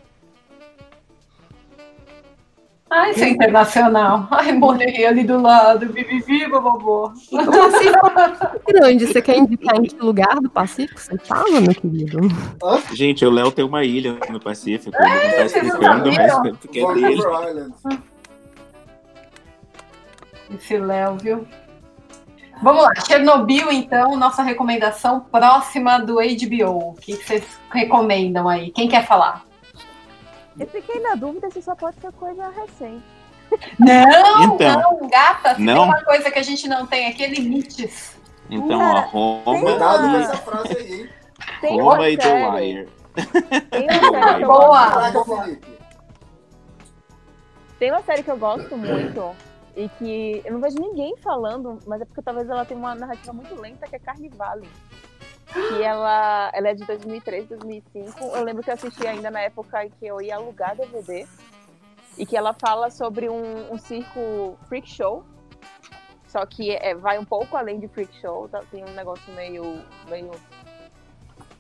Ai, 2.95 3.11
isso 3.11 3.25
é 3.25 3.29
internacional. 3.31 4.29
Ai, 4.31 4.53
morei 4.53 5.05
ali 5.05 5.25
do 5.25 5.43
lado. 5.43 5.93
Vivi 5.93 6.21
viva, 6.21 6.61
vovô. 6.61 7.07
O 7.07 7.11
Pacífico 7.11 8.07
é 8.07 8.73
grande. 8.73 9.07
Você 9.09 9.21
quer 9.21 9.37
indicar 9.37 9.77
em 9.77 9.83
que 9.83 9.97
lugar 9.97 10.37
do 10.41 10.49
Pacífico 10.49 11.01
você 11.01 11.19
tava, 11.19 11.61
meu 11.61 11.75
querido? 11.75 12.21
Gente, 12.93 13.27
o 13.27 13.31
Léo 13.31 13.51
tem 13.51 13.65
uma 13.65 13.83
ilha 13.83 14.17
no 14.31 14.39
Pacífico. 14.39 14.97
Ele 14.97 15.09
não 15.09 15.37
tá 15.37 15.45
explicando, 15.45 16.07
mas 16.07 16.33
sabiam? 16.33 16.43
tanto 16.45 16.69
que 16.69 16.79
é 16.79 16.95
dele. 16.95 17.23
Esse 20.55 20.79
Léo, 20.79 21.17
viu? 21.21 21.47
Vamos 22.63 22.85
lá, 22.85 22.95
Chernobyl, 22.95 23.73
então, 23.73 24.17
nossa 24.17 24.41
recomendação 24.41 25.19
próxima 25.19 25.99
do 25.99 26.15
HBO. 26.15 26.91
O 26.91 26.95
que 26.95 27.17
que 27.17 27.27
vocês 27.27 27.45
recomendam 27.73 28.49
aí? 28.49 28.71
Quem 28.71 28.89
quer 28.89 29.05
falar? 29.05 29.45
Eu 30.59 30.67
fiquei 30.69 31.01
na 31.01 31.15
dúvida 31.15 31.51
se 31.51 31.61
só 31.63 31.75
pode 31.75 32.01
ser 32.01 32.13
coisa 32.13 32.49
recente. 32.51 33.03
Não, 33.79 34.43
Então, 34.45 34.81
não, 35.01 35.09
gata. 35.09 35.55
Se 35.57 35.63
não? 35.63 35.75
tem 35.75 35.85
uma 35.85 36.05
coisa 36.05 36.31
que 36.31 36.39
a 36.39 36.43
gente 36.43 36.69
não 36.69 36.87
tem 36.87 37.09
aqui, 37.09 37.25
é 37.25 37.29
limites. 37.29 38.17
Então, 38.51 38.81
ó, 38.81 39.01
Roma, 39.01 39.61
Cuidado 39.61 40.11
com 40.11 40.17
essa 40.17 40.37
frase 40.37 40.77
aí, 40.77 40.93
hein? 41.01 41.09
Tem 41.61 41.81
Roma 41.81 41.95
uma 41.95 42.11
e 42.11 42.17
The 42.17 42.23
série. 42.23 42.51
Wire. 42.57 42.89
Tem 43.71 43.87
uma 43.91 44.11
série 44.11 44.37
que 44.37 44.43
eu 44.43 44.49
Boa. 44.49 45.11
gosto. 45.11 45.59
Tem 47.79 47.91
uma 47.91 48.03
série 48.03 48.23
que 48.23 48.31
eu 48.31 48.37
gosto 48.37 48.77
muito 48.77 49.37
e 49.77 49.89
que 49.89 50.43
eu 50.45 50.53
não 50.53 50.61
vejo 50.61 50.77
ninguém 50.79 51.17
falando, 51.19 51.79
mas 51.87 52.01
é 52.01 52.05
porque 52.05 52.23
talvez 52.23 52.49
ela 52.49 52.65
tenha 52.65 52.79
uma 52.79 52.95
narrativa 52.95 53.33
muito 53.33 53.61
lenta, 53.61 53.87
que 53.87 53.97
é 53.97 53.99
Carnivale. 53.99 54.69
Que 55.53 55.83
ela, 55.83 56.51
ela 56.55 56.69
é 56.69 56.75
de 56.75 56.85
2003, 56.85 57.49
2005. 57.49 58.25
Eu 58.25 58.45
lembro 58.45 58.63
que 58.63 58.71
eu 58.71 58.75
assisti 58.75 59.07
ainda 59.07 59.31
na 59.31 59.41
época 59.41 59.85
em 59.85 59.91
que 59.91 60.07
eu 60.07 60.21
ia 60.21 60.37
alugar 60.37 60.77
DVD. 60.77 61.27
E 62.17 62.25
que 62.25 62.37
ela 62.37 62.53
fala 62.53 62.91
sobre 62.91 63.29
um, 63.29 63.73
um 63.73 63.79
circo 63.79 64.57
freak 64.69 64.89
show. 64.89 65.25
Só 66.27 66.45
que 66.47 66.73
é, 66.73 66.95
vai 66.95 67.19
um 67.19 67.25
pouco 67.25 67.57
além 67.57 67.79
de 67.79 67.89
freak 67.89 68.15
show. 68.21 68.49
tá? 68.49 68.63
Tem 68.71 68.85
um 68.85 68.95
negócio 68.95 69.33
meio, 69.35 69.85
meio 70.09 70.31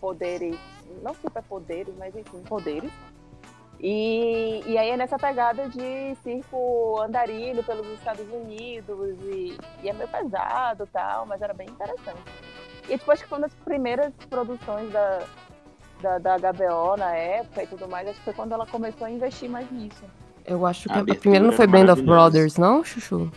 poderes. 0.00 0.56
Não 1.02 1.14
superpoderes, 1.14 1.94
mas 1.96 2.14
enfim, 2.16 2.42
poderes. 2.42 2.92
E, 3.80 4.62
e 4.66 4.78
aí 4.78 4.90
é 4.90 4.96
nessa 4.96 5.18
pegada 5.18 5.68
de 5.68 6.14
circo 6.22 7.00
andarilho 7.00 7.62
pelos 7.64 7.86
Estados 7.88 8.26
Unidos 8.32 9.18
e, 9.24 9.58
e 9.82 9.88
é 9.88 9.92
meio 9.92 10.08
pesado 10.08 10.88
tal, 10.92 11.26
mas 11.26 11.42
era 11.42 11.52
bem 11.52 11.68
interessante. 11.68 12.22
E 12.88 12.98
tipo, 12.98 13.10
acho 13.10 13.22
que 13.22 13.28
foi 13.28 13.38
uma 13.38 13.46
das 13.48 13.56
primeiras 13.64 14.12
produções 14.28 14.90
da, 14.92 15.22
da, 16.18 16.36
da 16.36 16.52
HBO 16.52 16.96
na 16.96 17.14
época 17.14 17.62
e 17.62 17.66
tudo 17.66 17.88
mais, 17.88 18.08
acho 18.08 18.18
que 18.18 18.24
foi 18.24 18.34
quando 18.34 18.52
ela 18.52 18.66
começou 18.66 19.06
a 19.06 19.10
investir 19.10 19.48
mais 19.48 19.70
nisso. 19.70 20.04
Eu 20.46 20.66
acho 20.66 20.88
que 20.88 20.94
A 20.94 20.98
a, 20.98 21.00
a 21.00 21.14
primeira 21.14 21.44
não 21.44 21.52
foi 21.52 21.66
Band 21.66 21.90
of. 21.92 22.02
Brothers, 22.02 22.58
não, 22.58 22.84
Chuchu? 22.84 23.30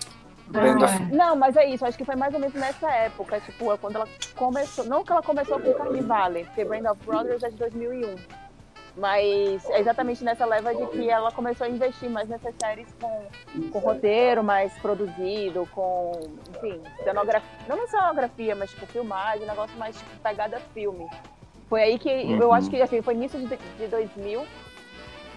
Of-. 0.49 1.15
Não, 1.15 1.35
mas 1.35 1.55
é 1.55 1.65
isso, 1.65 1.85
acho 1.85 1.97
que 1.97 2.05
foi 2.05 2.15
mais 2.15 2.33
ou 2.33 2.39
menos 2.39 2.55
nessa 2.55 2.89
época, 2.89 3.39
tipo, 3.41 3.71
é 3.71 3.77
quando 3.77 3.95
ela 3.97 4.07
começou, 4.35 4.85
não 4.85 5.03
que 5.03 5.11
ela 5.11 5.21
começou 5.21 5.59
com 5.59 5.73
Carnivale, 5.73 6.45
porque 6.45 6.63
Brand 6.63 6.85
of 6.85 7.05
Brothers 7.05 7.43
é 7.43 7.49
de 7.49 7.55
2001. 7.57 8.15
Mas 8.97 9.63
é 9.69 9.79
exatamente 9.79 10.23
nessa 10.23 10.43
leva 10.43 10.73
de 10.73 10.85
que 10.87 11.07
ela 11.07 11.31
começou 11.31 11.67
a 11.67 11.69
investir 11.69 12.09
mais 12.09 12.27
nessas 12.27 12.55
séries 12.59 12.87
com, 12.99 13.27
com 13.71 13.77
roteiro 13.79 14.43
mais 14.43 14.73
produzido, 14.79 15.67
com, 15.71 16.11
enfim, 16.55 16.81
cenografia. 17.03 17.47
Não 17.67 17.87
cenografia, 17.87 18.55
mas 18.55 18.71
tipo 18.71 18.87
filmagem, 18.87 19.43
um 19.43 19.47
negócio 19.47 19.77
mais 19.77 19.95
tipo, 19.95 20.09
pegada 20.23 20.59
filme. 20.73 21.05
Foi 21.69 21.83
aí 21.83 21.99
que 21.99 22.09
eu 22.09 22.47
Uhum. 22.47 22.53
acho 22.53 22.69
que 22.71 22.81
assim, 22.81 23.01
foi 23.03 23.13
início 23.13 23.39
de, 23.39 23.55
de 23.77 23.87
2000 23.87 24.43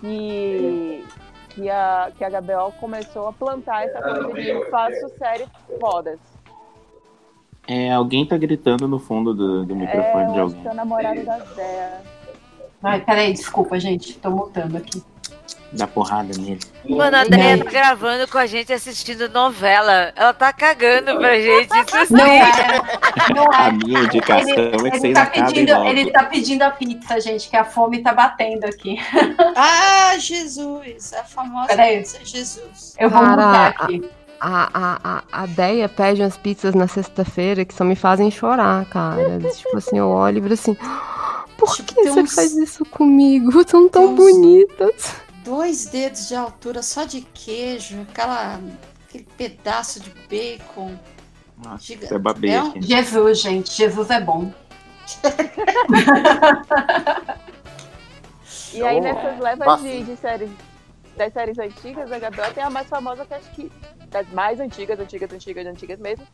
que, 0.00 1.04
que, 1.50 1.68
a, 1.68 2.10
que 2.16 2.24
a 2.24 2.30
HBO 2.40 2.72
começou 2.80 3.28
a 3.28 3.32
plantar 3.32 3.84
essa 3.84 4.00
coisa 4.00 4.32
de 4.32 4.70
faço 4.70 5.08
séries 5.18 5.48
fodas. 5.78 6.18
É, 7.68 7.92
alguém 7.92 8.24
tá 8.26 8.36
gritando 8.38 8.88
no 8.88 8.98
fundo 8.98 9.34
do, 9.34 9.64
do 9.66 9.76
microfone 9.76 10.24
É, 10.24 10.32
de 10.32 10.38
eu 10.38 10.46
acho 10.46 10.56
alguém. 10.56 10.62
que 10.62 10.68
é 10.68 10.70
o 10.70 10.74
namorado 10.74 11.24
da 11.24 11.38
Zé. 11.40 12.00
Ai, 12.82 13.00
peraí, 13.00 13.32
desculpa, 13.32 13.78
gente. 13.78 14.14
Tô 14.14 14.30
mutando 14.30 14.76
aqui. 14.76 15.02
Dá 15.72 15.86
porrada 15.86 16.36
nele. 16.36 16.58
Mano, 16.88 17.16
a 17.16 17.24
Deia 17.24 17.62
tá 17.62 17.70
gravando 17.70 18.26
com 18.26 18.38
a 18.38 18.46
gente 18.46 18.72
assistindo 18.72 19.28
novela. 19.28 20.12
Ela 20.16 20.32
tá 20.32 20.52
cagando 20.52 21.16
pra 21.16 21.38
gente. 21.38 21.70
Isso. 22.02 22.12
Não 22.12 22.26
é. 22.26 22.50
Não 23.34 23.52
é. 23.52 23.56
A 23.56 23.72
minha 23.72 24.00
indicação 24.00 24.48
Ele, 24.48 24.60
é 24.62 24.70
que 24.70 24.76
ele 24.76 24.90
vocês 24.90 25.14
tá 25.14 25.26
pedindo, 25.26 25.72
ele 25.86 26.10
tá 26.10 26.24
pedindo 26.24 26.62
a 26.62 26.70
pizza, 26.70 27.20
gente, 27.20 27.48
que 27.48 27.56
a 27.56 27.64
fome 27.64 28.02
tá 28.02 28.12
batendo 28.12 28.64
aqui. 28.64 28.98
Ah, 29.54 30.16
Jesus, 30.18 31.12
a 31.12 31.22
famosa 31.24 31.68
Peraí. 31.68 31.98
pizza 31.98 32.18
Jesus. 32.24 32.94
Eu 32.98 33.10
vou 33.10 33.20
Cara, 33.20 33.30
mutar 33.30 33.66
aqui. 33.68 34.10
A, 34.40 34.70
a, 34.72 34.98
a, 35.04 35.42
a 35.42 35.46
Deia 35.46 35.88
pede 35.88 36.22
umas 36.22 36.36
pizzas 36.36 36.74
na 36.74 36.88
sexta-feira 36.88 37.64
que 37.64 37.74
só 37.74 37.84
me 37.84 37.94
fazem 37.94 38.30
chorar, 38.30 38.84
cara. 38.86 39.38
tipo 39.38 39.76
assim, 39.76 39.98
eu 39.98 40.08
olho 40.08 40.44
e 40.44 40.52
assim. 40.52 40.76
Por 41.60 41.76
que 41.76 41.94
tem 41.94 42.04
você 42.08 42.20
uns- 42.22 42.34
faz 42.34 42.56
isso 42.56 42.84
comigo? 42.84 43.50
São 43.68 43.88
tão 43.88 44.14
bonitas. 44.14 45.14
Dois 45.44 45.86
dedos 45.86 46.28
de 46.28 46.34
altura 46.34 46.82
só 46.82 47.04
de 47.04 47.20
queijo, 47.22 48.00
aquela, 48.10 48.60
aquele 49.08 49.26
pedaço 49.36 50.00
de 50.00 50.10
bacon. 50.28 50.94
Nossa, 51.62 51.84
Giga- 51.84 52.18
babei 52.18 52.50
É 52.50 52.62
um- 52.62 52.68
aqui. 52.70 52.82
Jesus, 52.82 53.40
gente, 53.40 53.70
Jesus 53.72 54.10
é 54.10 54.20
bom. 54.20 54.52
E 58.72 58.82
aí 58.84 58.98
Oh, 58.98 59.02
nessas 59.02 59.38
levas 59.40 59.82
de, 59.82 60.04
de 60.04 60.16
séries, 60.16 60.50
das 61.16 61.32
séries 61.32 61.58
antigas, 61.58 62.12
a 62.12 62.18
Gabriela 62.20 62.52
tem 62.52 62.62
a 62.62 62.70
mais 62.70 62.86
famosa 62.88 63.26
que 63.26 63.34
acho 63.34 63.50
que 63.50 63.72
das 64.08 64.28
mais 64.30 64.60
antigas, 64.60 64.98
antigas, 65.00 65.32
antigas, 65.32 65.66
antigas 65.66 65.98
mesmo. 65.98 66.24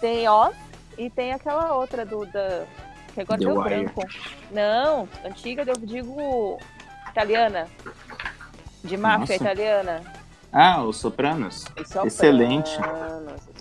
Tem 0.00 0.28
Oz 0.28 0.56
e 0.96 1.08
tem 1.08 1.32
aquela 1.32 1.76
outra 1.76 2.04
do 2.04 2.26
da 2.26 2.64
que 3.18 3.32
agora 3.32 3.38
The 3.38 3.44
deu 3.46 3.56
Wire. 3.60 3.68
branco. 3.84 4.02
Não, 4.50 5.08
antiga 5.24 5.64
eu 5.66 5.76
digo 5.76 6.58
italiana. 7.10 7.66
De 8.84 8.96
máfia 8.96 9.18
Nossa. 9.18 9.34
italiana. 9.34 10.02
Ah, 10.52 10.82
os 10.82 10.96
Sopranos? 10.96 11.64
Sopranos, 11.84 12.06
Excelente. 12.06 12.70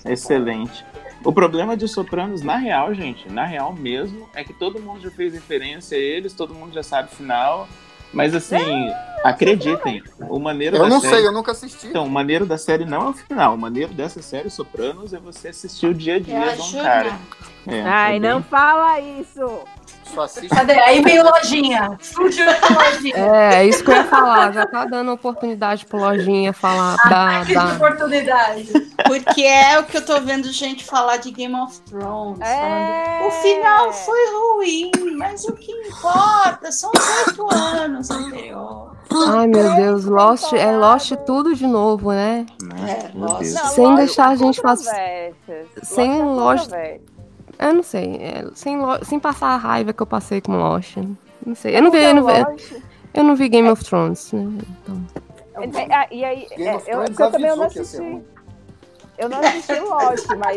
Excelente. 0.05 0.85
O 1.23 1.33
problema 1.33 1.75
de 1.75 1.87
Sopranos, 1.87 2.41
na 2.41 2.55
real, 2.55 2.93
gente, 2.93 3.27
na 3.29 3.43
real 3.45 3.73
mesmo, 3.73 4.29
é 4.35 4.43
que 4.43 4.53
todo 4.53 4.79
mundo 4.79 5.01
já 5.01 5.09
fez 5.11 5.33
referência 5.33 5.97
a 5.97 5.99
eles, 6.01 6.33
todo 6.33 6.53
mundo 6.53 6.73
já 6.73 6.83
sabe 6.83 7.09
o 7.11 7.15
final. 7.15 7.67
Mas 8.13 8.33
assim, 8.33 8.91
acreditem, 9.23 10.01
o 10.29 10.39
maneiro 10.39 10.77
Eu 10.77 10.83
da 10.83 10.89
não 10.89 10.99
série... 11.01 11.15
sei, 11.17 11.27
eu 11.27 11.31
nunca 11.31 11.51
assisti. 11.51 11.87
Então, 11.87 12.05
o 12.05 12.09
maneiro 12.09 12.45
da 12.45 12.57
série 12.57 12.85
não 12.85 13.07
é 13.07 13.09
o 13.09 13.13
final. 13.13 13.53
O 13.53 13.57
maneiro 13.57 13.93
dessa 13.93 14.21
série 14.21 14.49
Sopranos 14.49 15.13
é 15.13 15.19
você 15.19 15.49
assistir 15.49 15.87
o 15.87 15.93
dia 15.93 16.15
a 16.15 16.19
dia 16.19 16.55
de 16.55 16.61
um 16.61 16.81
cara. 16.81 17.17
É, 17.67 17.81
Ai, 17.81 18.15
é 18.15 18.19
não 18.19 18.39
bem- 18.39 18.49
fala 18.49 18.99
isso! 18.99 19.59
Só 20.13 20.21
assiste. 20.21 20.49
Cadê? 20.49 20.73
Aí 20.73 21.01
veio 21.01 21.23
lojinha. 21.23 21.97
Surgiu 22.01 22.47
essa 22.47 22.73
lojinha. 22.73 23.15
É, 23.17 23.55
é 23.55 23.65
isso 23.65 23.83
que 23.83 23.91
eu 23.91 23.95
ia 23.95 24.03
falar. 24.05 24.51
Já 24.51 24.65
tá 24.65 24.85
dando 24.85 25.11
oportunidade 25.11 25.85
pro 25.85 25.99
Lojinha 25.99 26.53
falar 26.53 26.95
da. 27.09 27.45
Que 27.45 27.53
da... 27.53 27.73
oportunidade. 27.73 28.67
Porque 29.05 29.43
é 29.43 29.79
o 29.79 29.83
que 29.83 29.97
eu 29.97 30.05
tô 30.05 30.19
vendo 30.21 30.51
gente 30.51 30.83
falar 30.83 31.17
de 31.17 31.31
Game 31.31 31.55
of 31.55 31.79
Thrones. 31.81 32.39
É. 32.41 33.19
falando, 33.19 33.27
o 33.27 33.31
final 33.31 33.93
foi 33.93 34.19
ruim, 34.33 34.91
mas 35.17 35.45
o 35.45 35.53
que 35.53 35.71
importa 35.71 36.71
são 36.71 36.91
os 36.95 37.27
oito 37.27 37.47
anos 37.53 38.09
anteriores. 38.09 38.97
Ai, 39.29 39.47
meu 39.47 39.75
Deus, 39.75 40.05
Lost 40.05 40.51
é 40.53 40.75
Lost 40.75 41.13
tudo 41.25 41.55
de 41.55 41.65
novo, 41.65 42.11
né? 42.11 42.45
É. 42.87 43.09
Não, 43.13 43.41
Sem 43.41 43.85
Lost 43.85 43.97
deixar 43.97 44.29
a 44.29 44.35
gente 44.35 44.61
passar. 44.61 44.91
controvérsias. 44.91 45.67
Sem 45.83 46.21
Lost 46.21 46.69
Lost. 46.71 47.16
Eu 47.59 47.73
não 47.73 47.83
sei. 47.83 48.15
é, 48.17 48.45
sem, 48.53 48.77
sem 49.03 49.19
passar 49.19 49.47
a 49.49 49.57
raiva 49.57 49.93
que 49.93 50.01
eu 50.01 50.07
passei 50.07 50.39
com 50.41 50.55
Lost. 50.57 50.97
Não 51.45 51.55
sei. 51.55 51.75
Eu 51.77 51.81
não 51.81 51.91
vi, 51.91 51.97
eu 52.03 52.13
não 52.15 52.25
vi, 52.25 52.83
eu 53.13 53.23
não 53.23 53.35
vi 53.35 53.49
Game 53.49 53.69
of 53.69 53.83
Thrones, 53.83 54.31
né? 54.31 54.47
Então. 54.83 55.07
É, 55.55 55.81
é, 55.81 55.95
ah, 55.95 56.07
e 56.11 56.23
aí, 56.23 56.47
Game 56.49 56.63
é, 56.67 56.75
of 56.75 56.87
eu, 56.89 56.97
Thrones 56.99 57.19
eu 57.19 57.31
também 57.31 57.49
eu 57.49 57.55
não 57.55 57.63
assisti. 57.65 58.21
Eu 59.17 59.29
não 59.29 59.39
assisti 59.39 59.79
Lost, 59.79 60.27
mas 60.37 60.55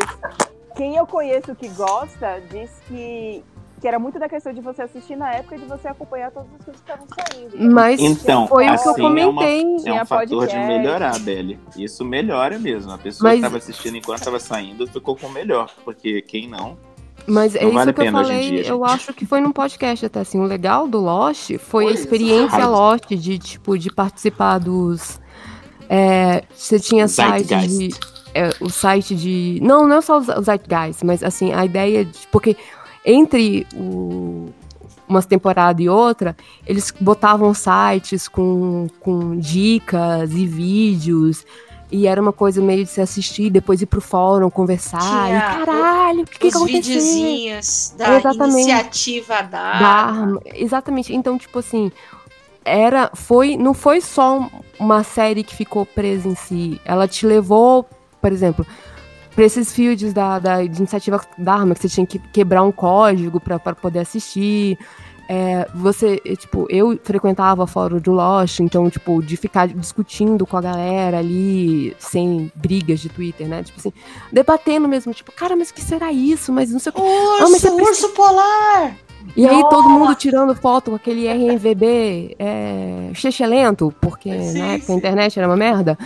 quem 0.75 0.95
eu 0.95 1.07
conheço 1.07 1.55
que 1.55 1.67
gosta 1.69 2.39
diz 2.51 2.69
que, 2.87 3.43
que 3.79 3.87
era 3.87 3.97
muito 3.97 4.19
da 4.19 4.29
questão 4.29 4.53
de 4.53 4.61
você 4.61 4.83
assistir 4.83 5.15
na 5.15 5.33
época 5.33 5.55
e 5.55 5.59
de 5.59 5.65
você 5.65 5.87
acompanhar 5.87 6.29
todas 6.29 6.47
as 6.59 6.65
coisas 6.65 6.81
que 6.83 6.91
estavam 6.91 7.07
saindo. 7.09 7.73
Mas 7.73 7.99
Então, 7.99 8.47
foi 8.47 8.65
o 8.65 8.67
que 8.67 8.87
eu 8.87 8.91
assim, 8.91 9.01
é, 9.01 9.25
uma- 9.25 9.41
comentei. 9.41 9.75
é 9.91 9.93
um 10.03 10.05
fator 10.05 10.45
de 10.47 10.55
melhorar, 10.57 11.17
Belly. 11.19 11.59
Isso 11.75 12.05
melhora 12.05 12.59
mesmo. 12.59 12.91
A 12.91 12.97
pessoa 12.99 13.29
Mas- 13.29 13.39
que 13.39 13.45
estava 13.45 13.57
assistindo 13.57 13.97
enquanto 13.97 14.19
estava 14.19 14.39
saindo 14.39 14.85
ficou 14.85 15.15
com 15.15 15.25
o 15.25 15.31
melhor. 15.31 15.71
Porque 15.83 16.21
quem 16.21 16.47
não. 16.47 16.77
Mas 17.27 17.55
é 17.55 17.61
Não 17.61 17.69
isso 17.69 17.77
vale 17.77 17.93
que 17.93 18.01
eu 18.01 18.11
falei, 18.11 18.49
dia, 18.49 18.67
eu 18.67 18.85
acho 18.85 19.13
que 19.13 19.25
foi 19.25 19.41
num 19.41 19.51
podcast 19.51 20.05
até 20.05 20.21
assim. 20.21 20.39
O 20.39 20.43
legal 20.43 20.87
do 20.87 20.99
Lost 20.99 21.57
foi 21.59 21.85
a 21.85 21.87
Foi, 21.87 21.93
experiência 21.93 22.57
exato. 22.57 22.71
Lost 22.71 23.09
de 23.09 23.37
tipo 23.37 23.77
de 23.77 23.91
participar 23.91 24.57
dos. 24.57 25.19
é, 25.89 26.43
você 26.53 26.79
tinha 26.79 27.07
site 27.07 27.55
de. 27.67 27.89
É, 28.33 28.49
o 28.59 28.69
site 28.69 29.15
de. 29.15 29.59
Não, 29.61 29.87
não 29.87 29.97
é 29.97 30.01
só 30.01 30.17
o 30.17 30.41
Zeitgeist, 30.41 31.05
mas 31.05 31.23
assim, 31.23 31.53
a 31.53 31.65
ideia 31.65 32.05
de. 32.05 32.27
Porque 32.31 32.55
entre 33.05 33.67
o, 33.75 34.49
umas 35.07 35.25
temporadas 35.25 35.83
e 35.83 35.89
outra, 35.89 36.35
eles 36.65 36.93
botavam 36.99 37.53
sites 37.53 38.27
com, 38.27 38.87
com 38.99 39.37
dicas 39.37 40.31
e 40.31 40.45
vídeos. 40.45 41.45
E 41.91 42.07
era 42.07 42.21
uma 42.21 42.31
coisa 42.31 42.61
meio 42.61 42.85
de 42.85 42.89
se 42.89 43.01
assistir, 43.01 43.49
depois 43.49 43.81
ir 43.81 43.85
pro 43.85 43.99
fórum, 43.99 44.49
conversar. 44.49 44.99
Tinha 44.99 45.37
e 45.37 45.41
caralho, 45.41 46.21
o 46.21 46.25
que, 46.25 46.39
que 46.39 46.47
aconteceu? 46.47 46.81
videozinhos 46.81 47.93
da 47.97 48.15
Exatamente. 48.17 48.53
iniciativa 48.61 49.41
da 49.41 49.79
da 49.79 49.87
arma. 49.87 50.41
Exatamente. 50.45 51.13
Então, 51.13 51.37
tipo 51.37 51.59
assim, 51.59 51.91
era, 52.63 53.11
foi, 53.13 53.57
não 53.57 53.73
foi 53.73 53.99
só 54.01 54.39
um- 54.39 54.49
uma 54.79 55.03
série 55.03 55.43
que 55.43 55.53
ficou 55.55 55.85
presa 55.85 56.29
em 56.29 56.35
si. 56.35 56.79
Ela 56.85 57.07
te 57.07 57.25
levou, 57.25 57.85
por 58.21 58.31
exemplo, 58.31 58.65
para 59.35 59.43
esses 59.43 59.73
fields 59.73 60.13
da, 60.13 60.39
da 60.39 60.63
de 60.63 60.77
iniciativa 60.77 61.19
da 61.37 61.53
arma, 61.55 61.73
que 61.75 61.81
você 61.81 61.89
tinha 61.89 62.05
que 62.07 62.19
quebrar 62.19 62.63
um 62.63 62.71
código 62.71 63.39
para 63.39 63.59
poder 63.75 63.99
assistir. 63.99 64.77
É, 65.33 65.65
você, 65.73 66.21
é, 66.25 66.35
tipo, 66.35 66.67
eu 66.69 66.99
frequentava 67.01 67.65
fórum 67.65 67.99
do 67.99 68.11
Lost, 68.11 68.59
então, 68.59 68.89
tipo, 68.89 69.23
de 69.23 69.37
ficar 69.37 69.65
discutindo 69.69 70.45
com 70.45 70.57
a 70.57 70.61
galera 70.61 71.19
ali, 71.19 71.95
sem 71.97 72.51
brigas 72.53 72.99
de 72.99 73.07
Twitter, 73.07 73.47
né? 73.47 73.63
Tipo 73.63 73.79
assim, 73.79 73.93
debatendo 74.29 74.89
mesmo, 74.89 75.13
tipo, 75.13 75.31
cara, 75.31 75.55
mas 75.55 75.69
o 75.69 75.73
que 75.73 75.81
será 75.81 76.11
isso? 76.11 76.51
Mas 76.51 76.69
não 76.69 76.79
sei 76.79 76.89
o 76.89 76.95
que. 76.95 77.01
Ah, 77.01 77.47
mas 77.49 77.63
Urso, 77.63 77.75
urso 77.77 78.09
polar! 78.09 78.97
E 79.35 79.47
aí 79.47 79.61
todo 79.69 79.89
mundo 79.89 80.13
tirando 80.15 80.53
foto 80.55 80.91
com 80.91 80.95
aquele 80.95 81.27
RMVB 81.27 82.35
é, 82.37 83.11
lento, 83.47 83.93
porque 84.01 84.29
na 84.29 84.73
época 84.73 84.93
a 84.93 84.95
internet 84.95 85.37
era 85.39 85.47
uma 85.47 85.55
merda. 85.57 85.97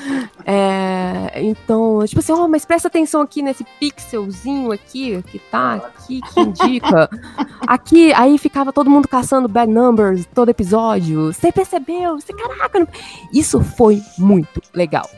É, 0.45 1.31
então, 1.41 2.03
tipo 2.05 2.19
assim, 2.19 2.31
ó, 2.31 2.47
mas 2.47 2.65
presta 2.65 2.87
atenção 2.87 3.21
aqui 3.21 3.41
nesse 3.41 3.63
pixelzinho 3.79 4.71
aqui, 4.71 5.21
que 5.23 5.39
tá 5.39 5.75
aqui, 5.75 6.21
que 6.21 6.39
indica. 6.39 7.09
Aqui, 7.67 8.13
aí 8.13 8.37
ficava 8.37 8.71
todo 8.71 8.91
mundo 8.91 9.07
caçando 9.07 9.47
bad 9.47 9.71
numbers 9.71 10.27
todo 10.35 10.49
episódio. 10.49 11.33
Você 11.33 11.51
percebeu? 11.51 12.19
Você, 12.19 12.31
caraca, 12.31 12.79
não- 12.79 12.87
isso 13.33 13.59
foi 13.63 13.99
muito 14.19 14.61
legal. 14.71 15.09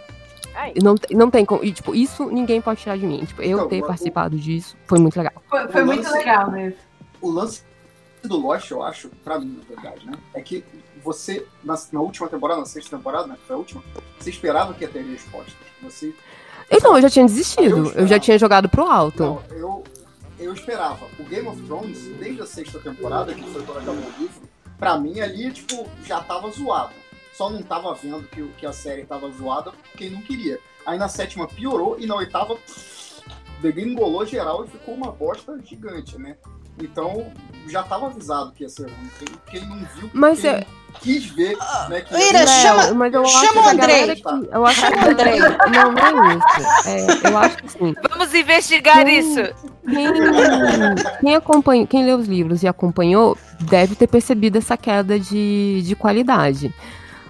Não, 0.81 0.95
não 1.11 1.29
tem 1.29 1.43
como. 1.43 1.61
E, 1.63 1.73
tipo, 1.73 1.93
isso 1.93 2.25
ninguém 2.31 2.61
pode 2.61 2.79
tirar 2.81 2.97
de 2.97 3.05
mim. 3.05 3.25
Tipo, 3.25 3.41
eu 3.41 3.57
Então, 3.57 3.67
ter 3.67 3.83
o- 3.83 3.85
participado 3.87 4.37
disso 4.37 4.77
foi 4.87 4.97
muito 4.97 5.17
legal. 5.17 5.33
Foi, 5.49 5.67
foi 5.67 5.83
muito 5.83 6.03
lance- 6.05 6.17
legal 6.17 6.49
mesmo. 6.51 6.77
O 7.21 7.29
lance 7.31 7.61
do 8.23 8.37
Lost, 8.37 8.69
eu 8.71 8.81
acho, 8.83 9.09
pra 9.23 9.39
mim, 9.39 9.59
na 9.59 9.75
verdade, 9.75 10.05
né? 10.05 10.13
É 10.33 10.41
que 10.41 10.63
você, 11.03 11.45
na, 11.63 11.75
na 11.91 12.01
última 12.01 12.27
temporada, 12.27 12.59
na 12.59 12.65
sexta 12.65 12.95
temporada, 12.97 13.27
né? 13.27 13.35
que 13.39 13.45
Foi 13.47 13.55
a 13.55 13.59
última, 13.59 13.83
você 14.19 14.29
esperava 14.29 14.73
que 14.73 14.83
ia 14.83 14.89
ter 14.89 15.03
respostas. 15.03 15.55
Você. 15.81 16.13
Então, 16.69 16.95
eu 16.95 17.01
já 17.01 17.09
tinha 17.09 17.25
desistido. 17.25 17.91
Eu 17.95 18.07
já 18.07 18.19
tinha 18.19 18.37
jogado 18.37 18.67
pro 18.67 18.85
alto. 18.85 19.23
Não, 19.23 19.43
eu, 19.51 19.83
eu 20.39 20.53
esperava. 20.53 21.05
O 21.17 21.23
Game 21.23 21.47
of 21.47 21.61
Thrones, 21.63 21.99
desde 22.19 22.41
a 22.41 22.45
sexta 22.45 22.79
temporada, 22.79 23.33
que 23.33 23.43
foi 23.43 23.63
quando 23.63 23.79
acabou 23.79 24.03
o 24.03 24.19
livro, 24.19 24.41
pra 24.77 24.97
mim 24.97 25.19
ali, 25.19 25.51
tipo, 25.51 25.87
já 26.03 26.21
tava 26.21 26.49
zoado. 26.51 26.93
Só 27.33 27.49
não 27.49 27.61
tava 27.61 27.93
vendo 27.93 28.27
que, 28.27 28.43
que 28.57 28.65
a 28.65 28.73
série 28.73 29.05
tava 29.05 29.29
zoada 29.29 29.71
quem 29.95 30.09
não 30.09 30.21
queria. 30.21 30.59
Aí 30.85 30.97
na 30.97 31.07
sétima 31.07 31.47
piorou 31.47 31.99
e 31.99 32.05
na 32.05 32.15
oitava 32.15 32.57
degringolou 33.61 34.25
geral 34.25 34.65
e 34.65 34.67
ficou 34.67 34.95
uma 34.95 35.11
bosta 35.11 35.59
gigante, 35.63 36.17
né? 36.17 36.37
Então 36.81 37.31
já 37.69 37.83
tava 37.83 38.07
avisado 38.07 38.51
que 38.51 38.63
ia 38.63 38.69
ser 38.69 38.83
ruim. 38.83 39.09
Quem, 39.19 39.59
quem 39.59 39.69
não 39.69 39.77
viu, 39.95 40.09
Mas 40.13 40.41
quem 40.41 40.49
é- 40.51 40.65
quis 41.01 41.25
ver, 41.27 41.55
né? 41.89 42.01
Que 42.01 42.15
Ira, 42.15 42.39
ia- 42.39 42.47
chama- 42.47 42.93
mas 42.93 43.13
eu 43.13 43.21
acho 43.23 43.45
chama 43.45 43.61
o 43.61 43.67
Andrei. 43.69 44.15
que- 44.15 44.23
eu 44.51 44.65
acho 44.65 44.81
que 44.81 44.87
Chama 44.89 45.07
o 45.07 45.11
Andrei. 45.11 45.39
Não, 45.39 45.91
não 45.91 46.25
é 46.31 46.35
isso. 46.35 46.87
É, 46.89 47.29
eu 47.29 47.37
acho 47.37 47.57
que 47.57 47.71
sim. 47.71 47.95
Vamos 48.09 48.33
investigar 48.33 49.05
Quem- 49.05 49.19
isso. 49.19 49.41
Quem, 49.87 50.07
quem, 51.21 51.35
acompanha, 51.35 51.85
quem 51.87 52.03
lê 52.05 52.13
os 52.13 52.27
livros 52.27 52.63
e 52.63 52.67
acompanhou 52.67 53.37
deve 53.61 53.95
ter 53.95 54.07
percebido 54.07 54.57
essa 54.57 54.75
queda 54.75 55.19
de, 55.19 55.81
de 55.83 55.95
qualidade. 55.95 56.73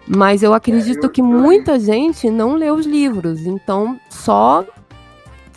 Mas 0.07 0.41
eu 0.41 0.53
acredito 0.53 1.09
que 1.09 1.21
muita 1.21 1.77
gente 1.79 2.29
não 2.29 2.55
lê 2.55 2.71
os 2.71 2.85
livros, 2.85 3.45
então 3.45 3.99
só 4.09 4.63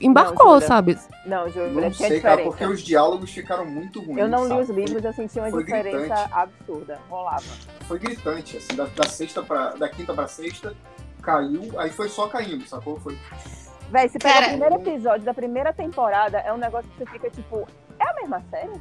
embarcou, 0.00 0.54
Júlia. 0.54 0.66
sabe? 0.66 0.98
Não, 1.26 1.48
Júlia, 1.48 1.70
Não 1.70 1.90
tinha 1.90 2.08
sei, 2.08 2.20
cara, 2.20 2.42
porque 2.42 2.64
os 2.64 2.80
diálogos 2.82 3.30
ficaram 3.30 3.64
muito 3.66 4.00
ruins. 4.00 4.18
Eu 4.18 4.28
não 4.28 4.42
li 4.44 4.48
sabe? 4.48 4.60
os 4.62 4.68
livros, 4.70 5.04
eu 5.04 5.12
senti 5.12 5.38
uma 5.38 5.50
Foi 5.50 5.64
diferença 5.64 5.98
gritante. 5.98 6.30
absurda. 6.32 6.98
Rolava. 7.08 7.42
Foi 7.86 7.98
gritante, 7.98 8.56
assim, 8.56 8.74
da, 8.76 8.86
da 8.86 9.08
sexta 9.08 9.42
pra, 9.42 9.70
da 9.70 9.88
quinta 9.88 10.12
pra 10.14 10.26
sexta, 10.26 10.74
caiu, 11.22 11.78
aí 11.78 11.90
foi 11.90 12.08
só 12.08 12.26
caindo, 12.28 12.66
sacou? 12.66 12.98
Foi. 13.00 13.16
Véi, 13.90 14.08
se 14.08 14.18
pegar 14.18 14.42
o 14.42 14.48
primeiro 14.50 14.74
episódio 14.76 15.24
da 15.24 15.34
primeira 15.34 15.72
temporada, 15.72 16.38
é 16.38 16.52
um 16.52 16.58
negócio 16.58 16.88
que 16.90 16.98
você 16.98 17.06
fica 17.10 17.28
tipo, 17.30 17.66
é 17.98 18.08
a 18.08 18.14
mesma 18.14 18.42
série? 18.50 18.80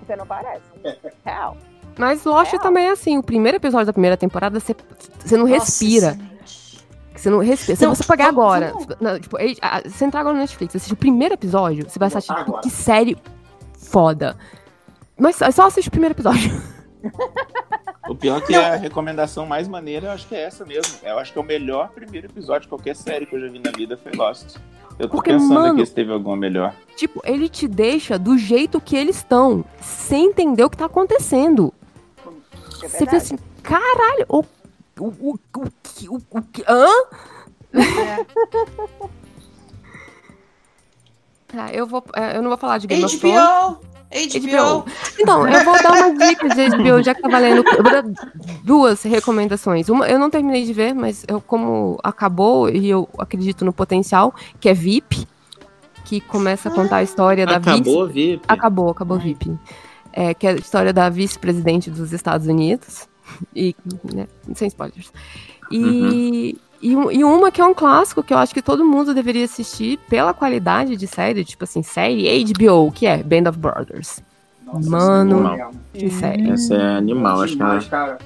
Porque 0.00 0.16
não 0.16 0.26
parece. 0.26 0.62
Real. 1.24 1.56
Mas 1.96 2.24
Lost 2.24 2.52
também 2.58 2.86
é 2.88 2.90
assim. 2.90 3.16
O 3.18 3.22
primeiro 3.22 3.56
episódio 3.56 3.86
da 3.86 3.92
primeira 3.92 4.16
temporada, 4.16 4.58
você, 4.58 4.74
você 5.24 5.36
não 5.36 5.46
Nossa, 5.46 5.60
respira. 5.64 6.18
Você 7.14 7.30
não 7.30 7.38
respira. 7.38 7.76
Se 7.76 7.84
Não, 7.84 7.94
você 7.94 8.04
pegar 8.04 8.26
vamos- 8.32 8.40
agora, 8.40 8.72
vamos- 8.72 8.86
não, 9.00 9.20
tipo, 9.20 9.36
a- 9.62 9.82
você 9.88 10.04
entrar 10.04 10.20
agora 10.20 10.34
no 10.34 10.40
Netflix, 10.40 10.74
assistir 10.76 10.94
o 10.94 10.96
primeiro 10.96 11.34
episódio, 11.34 11.88
você 11.88 11.98
vai 11.98 12.08
assistir, 12.08 12.34
tipo, 12.34 12.40
agora. 12.50 12.62
que 12.62 12.70
série 12.70 13.16
foda. 13.78 14.36
Mas 15.18 15.36
só- 15.36 15.50
só 15.50 15.66
assiste 15.66 15.88
o 15.88 15.90
primeiro 15.92 16.12
episódio. 16.14 16.50
O 18.06 18.14
pior 18.14 18.36
é 18.36 18.40
que 18.42 18.54
a 18.54 18.76
recomendação 18.76 19.46
mais 19.46 19.66
maneira, 19.66 20.08
eu 20.08 20.10
acho 20.12 20.28
que 20.28 20.34
é 20.34 20.42
essa 20.42 20.62
mesmo. 20.66 20.92
Eu 21.02 21.18
acho 21.18 21.32
que 21.32 21.38
é 21.38 21.40
o 21.42 21.44
melhor 21.44 21.88
primeiro 21.88 22.26
episódio 22.26 22.62
de 22.62 22.68
qualquer 22.68 22.94
série 22.94 23.24
que 23.24 23.34
eu 23.34 23.40
já 23.40 23.48
vi 23.48 23.58
na 23.58 23.70
vida 23.70 23.96
foi 23.96 24.12
Lost. 24.12 24.56
Eu 24.98 25.08
tô 25.08 25.16
Porque, 25.16 25.32
pensando 25.32 25.54
mano- 25.54 25.72
aqui 25.72 25.86
se 25.86 25.94
teve 25.94 26.12
alguma 26.12 26.36
melhor. 26.36 26.74
Tipo, 26.96 27.22
ele 27.24 27.48
te 27.48 27.66
deixa 27.66 28.18
do 28.18 28.36
jeito 28.36 28.78
que 28.78 28.94
eles 28.94 29.16
estão, 29.16 29.64
sem 29.80 30.26
entender 30.26 30.62
o 30.64 30.68
que 30.68 30.76
tá 30.76 30.84
acontecendo. 30.84 31.72
É 32.82 32.88
Você 32.88 32.98
fica 32.98 33.16
assim, 33.16 33.38
caralho, 33.62 34.26
o, 34.28 34.44
o, 34.98 35.06
o, 35.06 35.38
o, 35.56 35.68
que- 35.82 36.08
o, 36.08 36.20
o, 36.30 36.42
que- 36.42 36.64
hã? 36.68 36.86
Tá, 41.48 41.70
eu 41.72 41.86
vou. 41.86 42.02
é, 42.14 42.36
Eu 42.36 42.42
não 42.42 42.48
vou 42.48 42.58
falar 42.58 42.78
de 42.78 42.86
Game 42.86 43.04
of 43.04 43.18
Thrones. 43.18 43.36
HBO! 43.38 43.94
HBO! 44.14 44.84
Então, 45.18 45.48
eu 45.48 45.64
vou 45.64 45.82
dar 45.82 45.92
uma 45.92 46.14
dica 46.26 46.48
de 46.48 46.68
HBO, 46.70 47.02
já 47.02 47.14
que 47.14 47.22
tá 47.22 47.28
valendo. 47.28 47.64
Eu 47.66 47.82
vou 47.82 47.90
dar 47.92 48.04
duas 48.62 49.02
recomendações. 49.02 49.88
Uma, 49.88 50.08
eu 50.08 50.18
não 50.18 50.30
terminei 50.30 50.64
de 50.64 50.72
ver, 50.72 50.94
mas 50.94 51.24
eu, 51.26 51.40
como 51.40 51.98
acabou 52.02 52.68
e 52.68 52.88
eu 52.88 53.08
acredito 53.18 53.64
no 53.64 53.72
potencial, 53.72 54.32
que 54.60 54.68
é 54.68 54.74
VIP, 54.74 55.26
que 56.04 56.20
começa 56.20 56.68
a 56.68 56.72
contar 56.72 56.98
a 56.98 57.02
história 57.02 57.44
da 57.44 57.56
Acabou 57.56 58.06
vice. 58.06 58.12
VIP? 58.12 58.44
Acabou, 58.46 58.90
acabou 58.90 59.18
VIP. 59.18 59.56
É, 60.12 60.32
que 60.32 60.46
é 60.46 60.50
a 60.50 60.54
história 60.54 60.92
da 60.92 61.08
vice-presidente 61.08 61.90
dos 61.90 62.12
Estados 62.12 62.46
Unidos. 62.46 63.08
E, 63.54 63.74
né, 64.14 64.26
sem 64.54 64.68
spoilers. 64.68 65.12
E, 65.70 66.56
e, 66.82 66.94
um- 66.96 67.10
e 67.10 67.24
uma 67.24 67.50
que 67.50 67.60
é 67.60 67.64
um 67.64 67.74
clássico 67.74 68.22
que 68.22 68.32
eu 68.34 68.38
acho 68.38 68.52
que 68.54 68.62
todo 68.62 68.84
mundo 68.84 69.14
deveria 69.14 69.44
assistir 69.44 69.98
pela 70.08 70.34
qualidade 70.34 70.96
de 70.96 71.06
série, 71.06 71.44
tipo 71.44 71.64
assim, 71.64 71.82
série 71.82 72.28
HBO, 72.44 72.92
que 72.92 73.06
é 73.06 73.22
Band 73.22 73.48
of 73.48 73.58
Brothers. 73.58 74.22
Mano, 74.88 75.46
animal. 75.48 75.70
que 75.92 76.10
série. 76.10 76.50
Essa 76.50 76.74
é 76.74 76.96
animal, 76.96 77.40
acho 77.42 77.56
que 77.56 77.62
é 77.62 77.80
cara. 77.90 78.18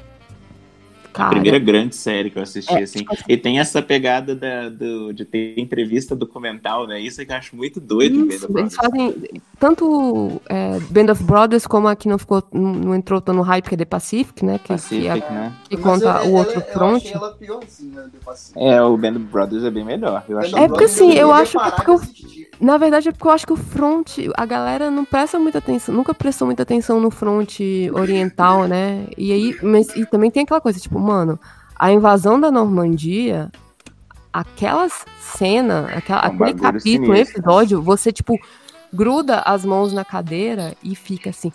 A 1.18 1.24
Cara. 1.24 1.30
primeira 1.30 1.58
grande 1.58 1.96
série 1.96 2.30
que 2.30 2.38
eu 2.38 2.42
assisti, 2.42 2.72
É, 2.72 2.82
assim. 2.82 3.04
E 3.28 3.36
tem 3.36 3.58
essa 3.58 3.82
pegada 3.82 4.34
da, 4.36 4.68
do, 4.68 5.12
de 5.12 5.24
ter 5.24 5.58
entrevista 5.58 6.14
documental, 6.14 6.86
né? 6.86 7.00
Isso 7.00 7.20
é 7.20 7.24
que 7.24 7.32
eu 7.32 7.36
acho 7.36 7.56
muito 7.56 7.80
doido 7.80 8.20
em 8.20 8.26
Band 8.28 8.46
of 8.46 8.58
Eles 8.58 8.74
fazem 8.76 9.14
tanto 9.58 10.40
é, 10.48 10.78
Band 10.90 11.12
of 11.12 11.22
Brothers 11.24 11.66
como 11.66 11.88
a 11.88 11.96
que 11.96 12.08
não 12.08 12.18
ficou, 12.18 12.42
não 12.52 12.94
entrou 12.94 13.20
tão 13.20 13.34
no 13.34 13.42
hype, 13.42 13.68
que 13.68 13.74
é 13.74 13.78
The 13.78 13.84
Pacific, 13.84 14.44
né? 14.44 14.58
Que, 14.58 14.64
que, 14.64 14.68
Pacific, 14.68 15.06
é- 15.08 15.14
né? 15.30 15.52
que 15.68 15.76
conta 15.76 16.04
ela- 16.06 16.24
o 16.24 16.32
outro 16.34 16.54
ela- 16.54 16.64
Eu 16.68 16.72
front. 16.72 16.96
achei 16.96 17.12
ela 17.14 17.32
piorzinha, 17.34 18.02
de 18.04 18.18
Pacific. 18.24 18.58
É, 18.60 18.80
o 18.82 18.96
Band 18.96 19.10
of 19.16 19.18
Brothers 19.24 19.64
é 19.64 19.70
bem 19.70 19.84
melhor. 19.84 20.24
Eu 20.28 20.38
acho 20.38 20.56
É 20.56 20.68
porque 20.68 20.84
assim, 20.84 21.12
eu 21.14 21.32
acho 21.32 21.58
que 21.58 21.70
porque 21.72 21.90
o- 21.90 22.00
na 22.60 22.76
verdade 22.76 23.08
é 23.08 23.12
porque 23.12 23.26
eu 23.26 23.30
acho 23.32 23.46
que 23.46 23.52
o 23.52 23.56
front, 23.56 24.18
a 24.36 24.46
galera 24.46 24.90
não 24.90 25.04
presta 25.04 25.38
muita 25.38 25.58
atenção, 25.58 25.94
nunca 25.94 26.14
prestou 26.14 26.46
muita 26.46 26.62
atenção 26.62 27.00
no 27.00 27.10
front 27.10 27.58
oriental, 27.92 28.66
né? 28.66 29.06
E 29.16 29.32
aí, 29.32 29.56
mas 29.62 29.88
e 29.96 30.04
também 30.06 30.30
tem 30.30 30.42
aquela 30.42 30.60
coisa, 30.60 30.80
tipo, 30.80 30.98
mano, 30.98 31.38
a 31.76 31.92
invasão 31.92 32.40
da 32.40 32.50
Normandia, 32.50 33.50
aquela 34.32 34.88
cena, 35.20 35.88
aquela, 35.94 36.26
É 36.26 36.28
um 36.28 36.34
aquele 36.34 36.54
capítulo, 36.54 37.14
sinistro. 37.14 37.38
episódio, 37.40 37.82
você 37.82 38.12
tipo 38.12 38.38
gruda 38.92 39.40
as 39.40 39.64
mãos 39.64 39.92
na 39.92 40.04
cadeira 40.04 40.74
e 40.82 40.96
fica 40.96 41.30
assim, 41.30 41.52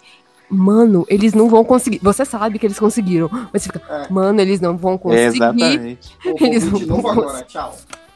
mano, 0.50 1.06
eles 1.10 1.34
não 1.34 1.50
vão 1.50 1.66
conseguir. 1.66 2.00
Você 2.02 2.24
sabe 2.24 2.60
que 2.60 2.66
eles 2.66 2.80
conseguiram, 2.80 3.30
mas 3.52 3.64
você 3.64 3.70
fica, 3.74 4.08
mano, 4.10 4.40
eles 4.40 4.62
não 4.62 4.78
vão 4.78 4.98
conseguir. 4.98 5.36
Exatamente. 5.38 6.18
Eles 6.40 6.64
Vou 6.66 6.80
não 6.82 7.02
vão 7.02 7.12
agora, 7.12 7.42
tchau. 7.44 7.76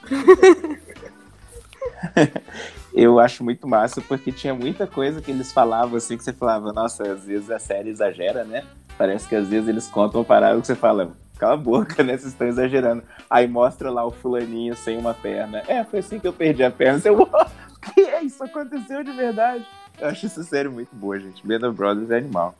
Eu 2.99 3.19
acho 3.19 3.43
muito 3.43 3.67
massa 3.67 4.01
porque 4.01 4.31
tinha 4.31 4.55
muita 4.55 4.87
coisa 4.87 5.21
que 5.21 5.29
eles 5.29 5.53
falavam 5.53 5.97
assim 5.97 6.17
que 6.17 6.23
você 6.23 6.33
falava, 6.33 6.73
nossa, 6.73 7.03
às 7.03 7.25
vezes 7.25 7.51
a 7.51 7.59
série 7.59 7.91
exagera, 7.91 8.43
né? 8.43 8.63
Parece 8.97 9.27
que 9.29 9.35
às 9.35 9.47
vezes 9.47 9.69
eles 9.69 9.87
contam 9.87 10.23
parada 10.23 10.59
que 10.59 10.65
você 10.65 10.73
fala, 10.73 11.11
cala 11.37 11.53
a 11.53 11.57
boca, 11.57 12.03
né? 12.03 12.17
Vocês 12.17 12.31
estão 12.33 12.47
exagerando. 12.47 13.03
Aí 13.29 13.47
mostra 13.47 13.91
lá 13.91 14.03
o 14.03 14.09
fulaninho 14.09 14.75
sem 14.75 14.97
uma 14.97 15.13
perna. 15.13 15.61
É, 15.67 15.83
foi 15.83 15.99
assim 15.99 16.19
que 16.19 16.27
eu 16.27 16.33
perdi 16.33 16.63
a 16.63 16.71
perna. 16.71 16.97
Você, 16.97 17.11
"Uau, 17.13 17.29
o 17.29 17.93
que 17.93 18.01
é? 18.01 18.23
Isso 18.23 18.43
aconteceu 18.43 19.03
de 19.03 19.11
verdade? 19.11 19.63
Eu 20.01 20.07
acho 20.07 20.25
essa 20.25 20.41
série 20.41 20.67
muito 20.67 20.95
boa, 20.95 21.19
gente. 21.19 21.45
Band 21.45 21.67
of 21.69 21.77
Brothers 21.77 22.09
é 22.09 22.17
animal. 22.17 22.55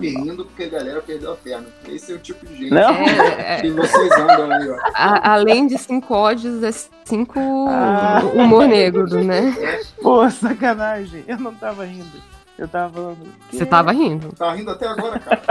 Rindo 0.00 0.44
porque 0.44 0.64
a 0.64 0.68
galera 0.68 1.02
perdeu 1.02 1.32
a 1.32 1.36
perna. 1.36 1.66
Esse 1.88 2.12
é 2.12 2.14
o 2.14 2.18
tipo 2.18 2.46
de 2.46 2.56
gente 2.56 2.70
Não. 2.70 2.90
É, 2.90 3.60
que 3.62 3.70
vocês 3.70 4.12
andam 4.12 4.50
aí, 4.50 4.68
ó. 4.70 4.76
A- 4.94 5.32
além 5.34 5.66
de 5.66 5.76
cinco 5.78 6.14
ódios, 6.14 6.62
é 6.62 6.70
cinco 7.04 7.38
Ah. 7.68 8.20
humor 8.34 8.66
negro, 8.66 9.06
né? 9.24 9.54
Pô, 10.02 10.28
sacanagem. 10.30 11.24
Eu 11.26 11.38
não 11.38 11.54
tava 11.54 11.84
rindo. 11.84 12.22
Eu 12.56 12.66
tava 12.66 12.92
falando. 12.92 13.18
Você 13.52 13.64
tava 13.66 13.92
rindo. 13.92 14.32
Tá 14.32 14.52
rindo 14.52 14.70
até 14.70 14.86
agora, 14.88 15.18
cara. 15.20 15.42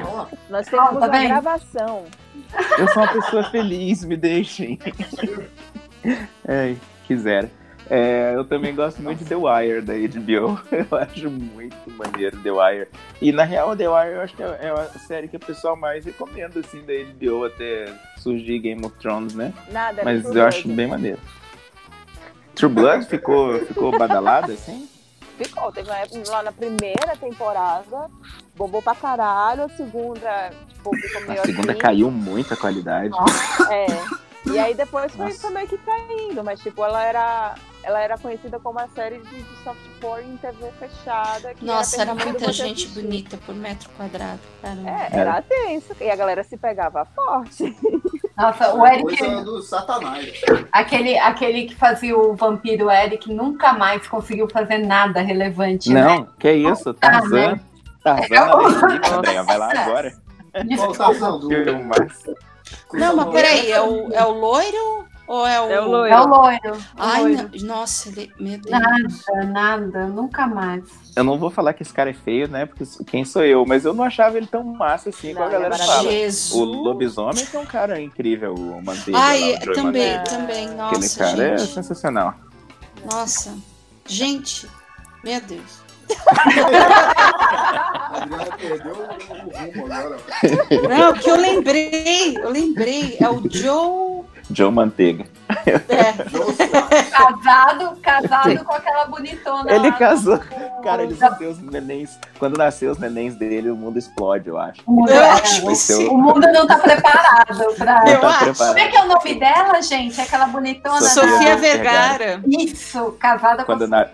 Vamos 0.00 0.16
lá. 0.16 0.28
Nós 0.50 0.66
temos 0.66 0.88
tá 0.88 0.94
uma 0.96 1.08
gravação. 1.08 2.04
Eu 2.78 2.88
sou 2.88 3.02
uma 3.02 3.12
pessoa 3.12 3.44
feliz, 3.50 4.04
me 4.04 4.16
deixem. 4.16 4.78
É, 6.46 6.74
quisera. 7.06 7.50
É, 7.90 8.32
eu 8.34 8.44
também 8.44 8.74
gosto 8.74 9.00
muito 9.00 9.20
de 9.20 9.24
The 9.24 9.36
Wire 9.36 9.80
da 9.80 9.94
HBO. 9.94 10.60
Eu 10.70 10.98
acho 10.98 11.30
muito 11.30 11.76
maneiro 11.96 12.36
The 12.42 12.50
Wire. 12.50 12.88
E 13.20 13.32
na 13.32 13.44
real, 13.44 13.74
The 13.74 13.88
Wire 13.88 14.14
eu 14.14 14.20
acho 14.20 14.36
que 14.36 14.42
é 14.42 14.58
é 14.60 14.68
a 14.70 14.84
série 14.98 15.26
que 15.26 15.36
o 15.36 15.40
pessoal 15.40 15.74
mais 15.74 16.04
recomenda 16.04 16.60
assim 16.60 16.82
da 16.82 16.92
HBO 16.92 17.46
até 17.46 17.86
surgir 18.18 18.58
Game 18.58 18.84
of 18.84 18.94
Thrones, 18.98 19.34
né? 19.34 19.54
Nada, 19.70 20.02
Mas 20.04 20.24
eu 20.24 20.44
acho 20.44 20.68
bem 20.68 20.86
maneiro. 20.86 21.18
True 22.54 22.70
Blood 22.72 23.06
ficou, 23.06 23.58
ficou 23.60 23.96
badalado 23.96 24.52
assim? 24.52 24.88
Ficou, 25.38 25.70
teve 25.70 25.88
uma 25.88 25.98
época 25.98 26.30
lá 26.30 26.42
na 26.42 26.52
primeira 26.52 27.16
temporada, 27.18 28.10
bombou 28.56 28.82
pra 28.82 28.94
caralho, 28.96 29.62
a 29.62 29.68
segunda, 29.68 30.50
tipo, 30.68 30.94
ficou 30.96 31.20
meio 31.28 31.40
A 31.40 31.44
segunda 31.44 31.72
assim. 31.72 31.80
caiu 31.80 32.10
muito 32.10 32.52
a 32.52 32.56
qualidade. 32.56 33.14
É. 33.70 33.86
E 34.52 34.58
aí 34.58 34.74
depois 34.74 35.14
foi, 35.14 35.32
foi 35.32 35.50
meio 35.50 35.68
que 35.68 35.78
caindo, 35.78 36.42
mas 36.42 36.60
tipo, 36.60 36.84
ela 36.84 37.02
era. 37.04 37.54
Ela 37.82 38.00
era 38.00 38.18
conhecida 38.18 38.58
como 38.58 38.78
uma 38.78 38.88
série 38.88 39.18
de, 39.18 39.42
de 39.42 39.64
softcore 39.64 40.24
em 40.24 40.36
TV 40.36 40.70
fechada. 40.78 41.54
Que 41.54 41.64
Nossa, 41.64 42.02
era 42.02 42.14
permitido 42.14 42.38
muita 42.38 42.52
gente 42.52 42.84
assistir. 42.84 43.02
bonita 43.02 43.38
por 43.46 43.54
metro 43.54 43.88
quadrado. 43.96 44.40
Caramba. 44.60 44.90
É, 44.90 45.08
era 45.12 45.42
tenso. 45.42 45.96
E 46.00 46.10
a 46.10 46.16
galera 46.16 46.44
se 46.44 46.56
pegava 46.56 47.04
forte. 47.06 47.76
Nossa, 48.36 48.74
o 48.74 48.86
Eric, 48.86 49.16
Coisa 49.18 49.42
do 49.42 49.62
satanás. 49.62 50.40
aquele, 50.70 51.18
aquele 51.18 51.64
que 51.66 51.74
fazia 51.74 52.16
o 52.16 52.36
vampiro 52.36 52.90
Eric, 52.90 53.32
nunca 53.32 53.72
mais 53.72 54.06
conseguiu 54.06 54.48
fazer 54.48 54.78
nada 54.78 55.20
relevante, 55.20 55.90
né? 55.90 56.02
Não, 56.02 56.26
que 56.38 56.52
isso, 56.52 56.94
Tarzan. 56.94 57.58
Tarzan 58.02 58.46
na 58.46 58.56
Netflix, 58.56 59.12
Andréia, 59.12 59.42
vai 59.42 59.58
lá 59.58 59.70
agora. 59.72 60.14
Qual 60.76 60.90
o 60.90 60.96
Tarzan 60.96 61.38
do... 61.38 61.48
Filmaço. 61.48 62.34
Não, 62.92 63.16
mas 63.16 63.28
peraí, 63.30 63.72
é 63.72 63.80
o, 63.80 64.12
é 64.12 64.24
o 64.24 64.30
loiro 64.30 65.07
ou 65.28 65.46
é 65.46 65.60
o. 65.60 65.70
É 65.70 65.80
o 65.80 65.88
loiro. 65.88 66.14
É 66.14 66.20
o 66.20 66.26
loiro. 66.26 66.76
o 66.76 66.80
Ai, 66.96 67.22
loiro. 67.22 67.50
não- 67.60 67.66
nossa, 67.66 68.08
ele. 68.08 68.32
Meu 68.40 68.58
Deus. 68.58 68.70
Nada, 68.70 69.44
nada, 69.46 70.06
nunca 70.06 70.46
mais. 70.46 70.84
Eu 71.14 71.24
não 71.24 71.38
vou 71.38 71.50
falar 71.50 71.72
que 71.74 71.82
esse 71.82 71.92
cara 71.92 72.10
é 72.10 72.14
feio, 72.14 72.48
né? 72.48 72.66
Porque 72.66 72.84
quem 73.06 73.24
sou 73.24 73.44
eu? 73.44 73.64
Mas 73.66 73.84
eu 73.84 73.92
não 73.92 74.04
achava 74.04 74.36
ele 74.36 74.46
tão 74.46 74.62
massa 74.64 75.10
assim 75.10 75.34
como 75.34 75.46
a 75.46 75.48
Não, 75.48 75.56
é 75.56 75.60
galera 75.60 75.76
fala. 75.78 76.02
maravilhoso. 76.02 76.58
O 76.60 76.64
lobisomem 76.64 77.44
que 77.46 77.56
é 77.56 77.60
um 77.60 77.66
cara 77.66 78.00
incrível, 78.00 78.54
o 78.54 78.82
Manteiga. 78.82 79.18
Ai, 79.18 79.52
lá, 79.52 79.58
o 79.58 79.64
Joey 79.64 79.74
também, 79.76 80.16
Manteiga. 80.16 80.24
também. 80.24 80.64
Aquele 80.80 81.02
Nossa, 81.02 81.18
cara 81.18 81.42
é 81.44 81.58
sensacional. 81.58 82.34
Nossa. 83.10 83.54
Gente, 84.06 84.68
meu 85.22 85.40
Deus. 85.42 85.86
Não, 90.88 91.12
que 91.14 91.30
eu 91.30 91.36
lembrei, 91.36 92.36
eu 92.38 92.50
lembrei. 92.50 93.16
É 93.20 93.28
o 93.28 93.42
Joe. 93.50 94.17
Joe 94.50 94.70
Manteiga. 94.72 95.24
Casado, 97.10 97.96
casado 98.02 98.64
com 98.64 98.72
aquela 98.74 99.04
bonitona. 99.06 99.70
Ele 99.70 99.90
lá. 99.90 99.96
casou. 99.96 100.38
Cara, 100.82 101.06
vão 101.06 101.34
ter 101.34 101.46
os 101.46 101.58
nenéns. 101.58 102.18
Quando 102.38 102.56
nascer 102.56 102.90
os 102.90 102.98
nenéns 102.98 103.34
dele, 103.34 103.70
o 103.70 103.76
mundo 103.76 103.98
explode, 103.98 104.48
eu 104.48 104.58
acho. 104.58 104.82
O 104.86 104.92
mundo, 104.92 105.10
Eu 105.10 105.20
é, 105.22 105.30
acho, 105.30 105.74
ser 105.74 106.08
o- 106.08 106.16
mundo 106.16 106.40
não 106.52 106.66
tá 106.66 106.78
preparado 106.78 107.74
pra. 107.76 108.04
Não 108.04 108.20
tá 108.20 108.38
preparado. 108.38 108.74
Como 108.74 108.78
é 108.78 108.88
que 108.88 108.96
é 108.96 109.02
o 109.02 109.06
nome 109.08 109.34
dela, 109.38 109.82
gente? 109.82 110.20
Aquela 110.20 110.46
bonitona. 110.46 111.00
Sofia 111.02 111.30
Sofia 111.32 111.56
Vergara. 111.56 112.40
Isso, 112.46 113.12
casada 113.20 113.64
Quando 113.64 113.80
com. 113.84 113.86
na- 113.88 114.06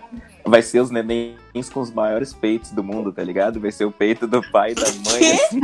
Vai 0.47 0.61
ser 0.61 0.79
os 0.79 0.91
nenéns 0.91 1.69
com 1.73 1.79
os 1.79 1.91
maiores 1.91 2.31
peitos 2.33 2.71
do 2.71 2.83
mundo, 2.83 3.11
tá 3.11 3.23
ligado? 3.23 3.59
Vai 3.59 3.71
ser 3.71 3.85
o 3.85 3.91
peito 3.91 4.27
do 4.27 4.41
pai 4.51 4.71
e 4.71 4.75
da 4.75 4.85
mãe. 5.09 5.39
assim. 5.39 5.59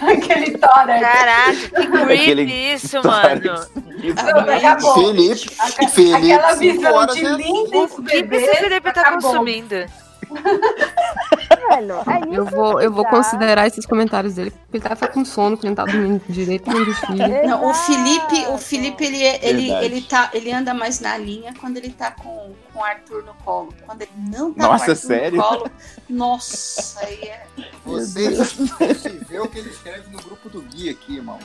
Aquele 0.00 0.56
tórax. 0.58 1.00
Caraca, 1.00 1.52
que 1.52 1.86
creepy 2.06 2.72
isso, 2.74 3.00
tórax. 3.02 3.44
mano. 3.44 3.66
Acabou. 4.56 4.94
Felipe, 4.94 5.50
Aca- 5.58 5.88
Felipe, 5.88 6.32
Aquela 6.32 6.52
visão 6.54 7.06
de 7.06 7.26
é 7.26 7.30
linda 7.32 7.78
O 7.78 8.02
que 8.04 8.22
que 8.22 8.34
esse 8.36 8.56
Felipe 8.56 8.92
tá 8.92 9.12
consumindo? 9.12 9.74
Velho, 11.68 11.94
é 11.94 12.36
Eu 12.38 12.44
vou, 12.44 12.80
eu 12.80 12.92
vou 12.92 13.04
tá? 13.04 13.10
considerar 13.10 13.66
esses 13.66 13.84
comentários 13.86 14.34
dele, 14.34 14.50
porque 14.50 14.76
ele 14.78 14.84
tá 14.84 14.96
ficar 14.96 15.08
com 15.08 15.24
sono, 15.24 15.56
porque 15.56 15.66
ele 15.66 15.74
não 15.76 15.84
tá 15.84 15.90
dormindo 15.90 16.22
direito. 16.28 16.70
Não, 17.46 17.68
o 17.70 17.74
Felipe, 17.74 18.46
o 18.48 18.58
Felipe 18.58 19.04
ele, 19.04 19.22
ele, 19.22 19.62
Verdade. 19.62 19.84
ele, 19.84 20.02
tá, 20.02 20.30
ele 20.32 20.52
anda 20.52 20.72
mais 20.74 21.00
na 21.00 21.16
linha 21.18 21.52
quando 21.60 21.76
ele 21.76 21.90
tá 21.90 22.10
com, 22.12 22.52
com 22.72 22.78
o 22.80 22.84
Arthur 22.84 23.24
no 23.24 23.34
colo. 23.44 23.72
Quando 23.86 24.02
ele 24.02 24.10
não 24.16 24.52
tá 24.52 24.62
Nossa, 24.68 24.84
com 24.86 24.90
o 24.90 24.94
Arthur 24.94 25.06
sério? 25.06 25.36
no 25.36 25.42
colo, 25.42 25.70
nossa, 26.08 27.00
aí 27.06 27.20
é. 27.22 27.46
Você 27.84 28.44
se 28.44 29.08
vê 29.28 29.40
o 29.40 29.48
que 29.48 29.58
ele 29.58 29.70
escreve 29.70 30.10
no 30.10 30.18
grupo 30.22 30.48
do 30.48 30.62
Gui 30.62 30.90
aqui, 30.90 31.16
irmão. 31.16 31.38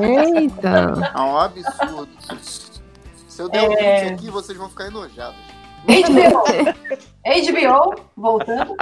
Eita! 0.00 1.12
É 1.14 1.20
um 1.20 1.38
absurdo. 1.38 2.08
Se 3.28 3.42
eu 3.42 3.48
der 3.48 3.64
É. 3.64 4.04
link 4.04 4.14
aqui, 4.14 4.30
vocês 4.30 4.56
vão 4.58 4.68
ficar 4.68 4.86
enojados. 4.86 5.36
HBO. 5.86 6.44
HBO, 7.24 8.02
voltando. 8.16 8.74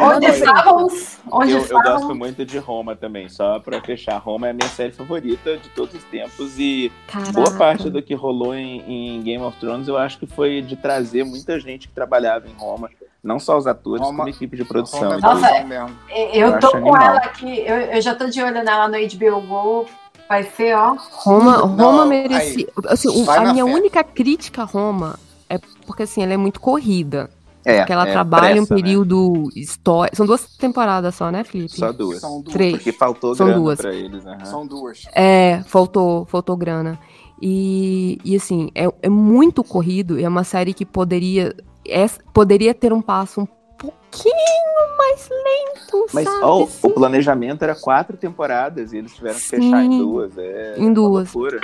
Onde 0.00 0.26
estávamos? 0.26 1.18
Onde 1.30 1.50
Eu, 1.52 1.58
eu 1.58 1.62
estávamos? 1.64 2.00
gosto 2.02 2.14
muito 2.14 2.44
de 2.46 2.56
Roma 2.58 2.96
também, 2.96 3.28
só 3.28 3.58
pra 3.60 3.80
fechar. 3.82 4.16
Roma 4.18 4.46
é 4.46 4.50
a 4.50 4.54
minha 4.54 4.68
série 4.68 4.92
favorita 4.92 5.58
de 5.58 5.68
todos 5.70 5.94
os 5.94 6.04
tempos 6.04 6.58
e 6.58 6.90
Caraca. 7.08 7.32
boa 7.32 7.50
parte 7.58 7.90
do 7.90 8.02
que 8.02 8.14
rolou 8.14 8.54
em, 8.54 8.80
em 9.16 9.22
Game 9.22 9.44
of 9.44 9.58
Thrones 9.58 9.86
eu 9.86 9.98
acho 9.98 10.18
que 10.18 10.26
foi 10.26 10.62
de 10.62 10.76
trazer 10.76 11.24
muita 11.24 11.60
gente 11.60 11.88
que 11.88 11.94
trabalhava 11.94 12.46
em 12.48 12.54
Roma, 12.54 12.88
não 13.22 13.38
só 13.38 13.58
os 13.58 13.66
atores, 13.66 14.02
como 14.02 14.22
a 14.22 14.30
equipe 14.30 14.56
de 14.56 14.64
produção. 14.64 15.00
Roma 15.00 15.18
Então, 15.18 15.34
Nossa, 15.40 15.64
mesmo. 15.64 15.90
Eu 16.32 16.48
Eu 16.48 16.58
tô 16.58 16.70
com 16.70 16.76
animal. 16.78 17.02
ela 17.02 17.18
aqui, 17.18 17.60
eu, 17.66 17.76
eu 17.76 18.00
já 18.00 18.14
tô 18.14 18.26
de 18.28 18.42
olho 18.42 18.64
nela 18.64 18.88
no 18.88 18.96
HBO 18.96 19.40
Go. 19.42 19.86
Vai 20.28 20.44
ser, 20.44 20.74
ó. 20.76 20.96
Roma, 21.10 21.56
Roma 21.58 22.06
merecia. 22.06 22.66
assim, 22.88 23.26
a 23.28 23.52
minha 23.52 23.64
fé. 23.64 23.72
única 23.74 24.04
crítica 24.04 24.62
a 24.62 24.64
Roma 24.64 25.18
é 25.48 25.58
porque 25.86 26.04
assim, 26.04 26.22
ela 26.22 26.32
é 26.32 26.36
muito 26.36 26.60
corrida. 26.60 27.28
É, 27.64 27.78
porque 27.78 27.92
ela 27.92 28.08
é 28.08 28.12
trabalha 28.12 28.60
um 28.60 28.66
pressa, 28.66 28.74
né? 28.74 28.82
período 28.82 29.48
histórico. 29.54 30.16
São 30.16 30.26
duas 30.26 30.56
temporadas 30.56 31.14
só, 31.14 31.30
né, 31.30 31.44
Felipe? 31.44 31.76
Só 31.76 31.92
duas. 31.92 32.20
São 32.20 32.40
duas. 32.40 32.52
Três. 32.52 32.72
Porque 32.72 32.92
faltou 32.92 33.34
São 33.36 33.46
grana 33.46 33.60
duas. 33.62 33.80
pra 33.80 33.94
eles. 33.94 34.26
aham. 34.26 34.44
São 34.44 34.66
duas. 34.66 35.04
É, 35.14 35.62
faltou, 35.66 36.24
faltou 36.26 36.56
grana. 36.56 36.98
E, 37.40 38.18
e 38.24 38.34
assim, 38.36 38.70
é, 38.74 38.88
é 39.02 39.08
muito 39.08 39.62
corrido. 39.62 40.18
É 40.18 40.28
uma 40.28 40.44
série 40.44 40.74
que 40.74 40.84
poderia, 40.84 41.54
é, 41.86 42.06
poderia 42.32 42.74
ter 42.74 42.92
um 42.92 43.00
passo 43.02 43.42
um 43.42 43.46
pouquinho 43.82 44.96
mais 44.96 45.28
lento, 45.28 46.06
Mas 46.12 46.24
sabe? 46.24 46.44
ó, 46.44 46.62
assim? 46.62 46.78
o 46.86 46.90
planejamento 46.90 47.62
era 47.62 47.74
quatro 47.74 48.16
temporadas 48.16 48.92
e 48.92 48.98
eles 48.98 49.12
tiveram 49.14 49.36
que 49.36 49.44
fechar 49.44 49.84
em 49.84 49.90
Sim, 49.90 49.98
duas. 49.98 50.38
É 50.38 50.74
em 50.78 50.92
duas. 50.92 51.34
Uma 51.34 51.42
loucura. 51.42 51.60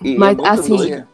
E 0.00 0.14
é 0.14 0.18
Mas, 0.18 0.36
muito 0.36 0.48
assim, 0.48 0.76
doido. 0.76 1.08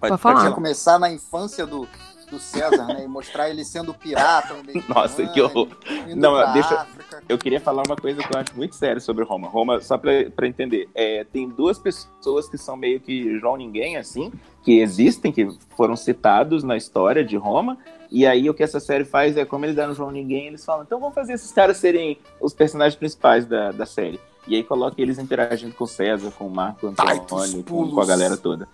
Pode 0.00 0.18
falar. 0.18 0.40
Tinha 0.40 0.52
começar 0.52 0.98
na 0.98 1.10
infância 1.10 1.64
do, 1.64 1.88
do 2.30 2.38
César, 2.38 2.86
né? 2.86 3.04
E 3.04 3.08
mostrar 3.08 3.48
ele 3.48 3.64
sendo 3.64 3.94
pirata 3.94 4.56
Nossa, 4.88 5.26
que 5.26 5.40
horror. 5.40 5.68
Não, 6.14 6.52
deixa. 6.52 6.74
África. 6.74 7.22
Eu 7.28 7.38
queria 7.38 7.60
falar 7.60 7.82
uma 7.86 7.96
coisa 7.96 8.22
que 8.22 8.34
eu 8.34 8.40
acho 8.40 8.56
muito 8.56 8.74
séria 8.74 9.00
sobre 9.00 9.24
Roma. 9.24 9.48
Roma, 9.48 9.80
só 9.80 9.96
pra, 9.96 10.12
pra 10.34 10.46
entender, 10.46 10.88
é, 10.94 11.24
tem 11.24 11.48
duas 11.48 11.78
pessoas 11.78 12.48
que 12.48 12.58
são 12.58 12.76
meio 12.76 13.00
que 13.00 13.38
João 13.38 13.56
Ninguém, 13.56 13.96
assim, 13.96 14.32
que 14.62 14.80
existem, 14.80 15.30
que 15.30 15.48
foram 15.76 15.94
citados 15.94 16.64
na 16.64 16.76
história 16.76 17.24
de 17.24 17.36
Roma. 17.36 17.78
E 18.12 18.26
aí 18.26 18.50
o 18.50 18.52
que 18.52 18.62
essa 18.62 18.78
série 18.78 19.06
faz 19.06 19.38
é, 19.38 19.44
como 19.46 19.64
eles 19.64 19.74
deram 19.74 19.94
João 19.94 20.10
Ninguém, 20.10 20.48
eles 20.48 20.62
falam, 20.62 20.82
então 20.82 21.00
vamos 21.00 21.14
fazer 21.14 21.32
esses 21.32 21.50
caras 21.50 21.78
serem 21.78 22.18
os 22.38 22.52
personagens 22.52 22.94
principais 22.94 23.46
da, 23.46 23.72
da 23.72 23.86
série. 23.86 24.20
E 24.46 24.54
aí 24.54 24.62
coloca 24.62 25.00
eles 25.00 25.18
interagindo 25.18 25.74
com 25.74 25.84
o 25.84 25.86
César, 25.86 26.30
com 26.32 26.46
o 26.46 26.50
Marco 26.50 26.88
Antônio, 26.88 27.64
com, 27.64 27.90
com 27.90 28.00
a 28.00 28.04
galera 28.04 28.36
toda. 28.36 28.68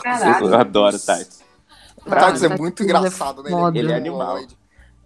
Caraca. 0.00 0.44
Eu 0.44 0.54
adoro 0.54 0.94
o 0.94 0.98
Titus. 0.98 1.40
O 2.06 2.10
Titus 2.10 2.42
é 2.44 2.56
muito 2.56 2.84
engraçado, 2.84 3.42
né? 3.42 3.50
Ele 3.50 3.56
é 3.56 3.60
muito 3.62 3.92
animal. 3.92 4.18
mongoloide. 4.18 4.56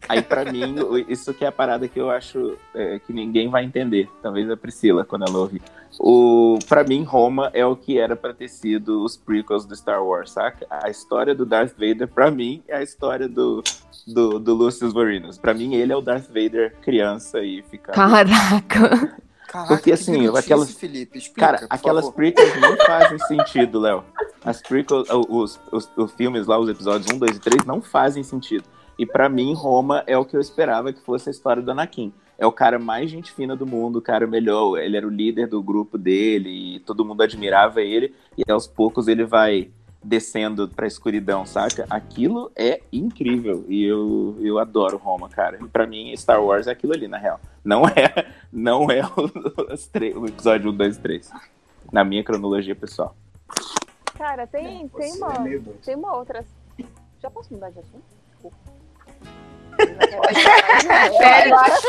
Aí, 0.08 0.22
pra 0.22 0.44
mim, 0.44 0.74
isso 1.08 1.32
que 1.34 1.44
é 1.44 1.48
a 1.48 1.52
parada 1.52 1.86
que 1.86 2.00
eu 2.00 2.10
acho 2.10 2.56
é, 2.74 2.98
que 2.98 3.12
ninguém 3.12 3.48
vai 3.48 3.64
entender. 3.64 4.08
Talvez 4.22 4.50
a 4.50 4.56
Priscila, 4.56 5.04
quando 5.04 5.26
ela 5.28 5.38
ouvir. 5.38 5.62
O, 5.98 6.58
pra 6.68 6.82
mim, 6.82 7.04
Roma 7.04 7.50
é 7.52 7.64
o 7.64 7.76
que 7.76 7.98
era 7.98 8.16
pra 8.16 8.32
ter 8.32 8.48
sido 8.48 9.04
os 9.04 9.16
prequels 9.16 9.64
do 9.64 9.76
Star 9.76 10.04
Wars, 10.04 10.30
saca? 10.30 10.66
A 10.70 10.88
história 10.88 11.34
do 11.34 11.44
Darth 11.44 11.72
Vader, 11.72 12.08
pra 12.08 12.30
mim, 12.30 12.62
é 12.66 12.76
a 12.76 12.82
história 12.82 13.28
do, 13.28 13.62
do, 14.06 14.38
do 14.38 14.54
Lucius 14.54 14.92
Vorinus. 14.92 15.38
Pra 15.38 15.54
mim, 15.54 15.74
ele 15.74 15.92
é 15.92 15.96
o 15.96 16.00
Darth 16.00 16.28
Vader 16.28 16.74
criança 16.80 17.40
e 17.40 17.62
fica... 17.62 17.92
Caraca! 17.92 19.18
Porque 19.66 19.92
assim, 19.92 20.28
aquelas. 20.28 20.72
Felipe, 20.74 21.18
explica, 21.18 21.40
cara, 21.40 21.66
aquelas 21.68 22.04
favor. 22.04 22.16
prequels 22.16 22.60
não 22.60 22.76
fazem 22.76 23.18
sentido, 23.18 23.80
Léo. 23.80 24.04
As 24.44 24.62
prequels, 24.62 25.08
os, 25.28 25.60
os, 25.72 25.90
os 25.96 26.12
filmes 26.12 26.46
lá, 26.46 26.56
os 26.56 26.68
episódios 26.68 27.12
1, 27.12 27.18
2 27.18 27.36
e 27.36 27.40
3 27.40 27.64
não 27.64 27.82
fazem 27.82 28.22
sentido. 28.22 28.64
E 29.00 29.06
pra 29.06 29.30
mim, 29.30 29.54
Roma 29.54 30.04
é 30.06 30.18
o 30.18 30.26
que 30.26 30.36
eu 30.36 30.40
esperava 30.42 30.92
que 30.92 31.00
fosse 31.00 31.30
a 31.30 31.32
história 31.32 31.62
do 31.62 31.70
Anakin. 31.70 32.12
É 32.36 32.46
o 32.46 32.52
cara 32.52 32.78
mais 32.78 33.10
gente 33.10 33.32
fina 33.32 33.56
do 33.56 33.66
mundo, 33.66 33.98
o 33.98 34.02
cara 34.02 34.26
melhor. 34.26 34.76
Ele 34.76 34.94
era 34.94 35.06
o 35.06 35.10
líder 35.10 35.46
do 35.46 35.62
grupo 35.62 35.96
dele 35.96 36.76
e 36.76 36.80
todo 36.80 37.02
mundo 37.02 37.22
admirava 37.22 37.80
ele. 37.80 38.14
E 38.36 38.42
aos 38.52 38.66
poucos 38.66 39.08
ele 39.08 39.24
vai 39.24 39.70
descendo 40.04 40.68
pra 40.68 40.86
escuridão, 40.86 41.46
saca? 41.46 41.86
Aquilo 41.88 42.52
é 42.54 42.82
incrível. 42.92 43.64
E 43.68 43.82
eu, 43.84 44.36
eu 44.38 44.58
adoro 44.58 44.98
Roma, 44.98 45.30
cara. 45.30 45.58
E 45.64 45.66
pra 45.66 45.86
mim, 45.86 46.14
Star 46.14 46.44
Wars 46.44 46.66
é 46.66 46.72
aquilo 46.72 46.92
ali, 46.92 47.08
na 47.08 47.16
real. 47.16 47.40
Não 47.64 47.88
é, 47.88 48.26
não 48.52 48.90
é 48.90 49.00
o, 49.02 50.20
o 50.20 50.26
episódio 50.26 50.70
1, 50.72 50.76
2 50.76 50.96
e 50.98 51.00
3. 51.00 51.30
Na 51.90 52.04
minha 52.04 52.22
cronologia 52.22 52.76
pessoal. 52.76 53.16
Cara, 54.18 54.46
tem, 54.46 54.86
tem, 54.88 55.12
uma, 55.14 55.48
é 55.48 55.58
tem 55.82 55.96
uma 55.96 56.14
outra. 56.14 56.44
Já 57.18 57.30
posso 57.30 57.50
mudar 57.54 57.70
de 57.70 57.78
assunto? 57.78 58.20
Sério, 58.40 58.79
eu 61.48 61.56
acho, 61.58 61.86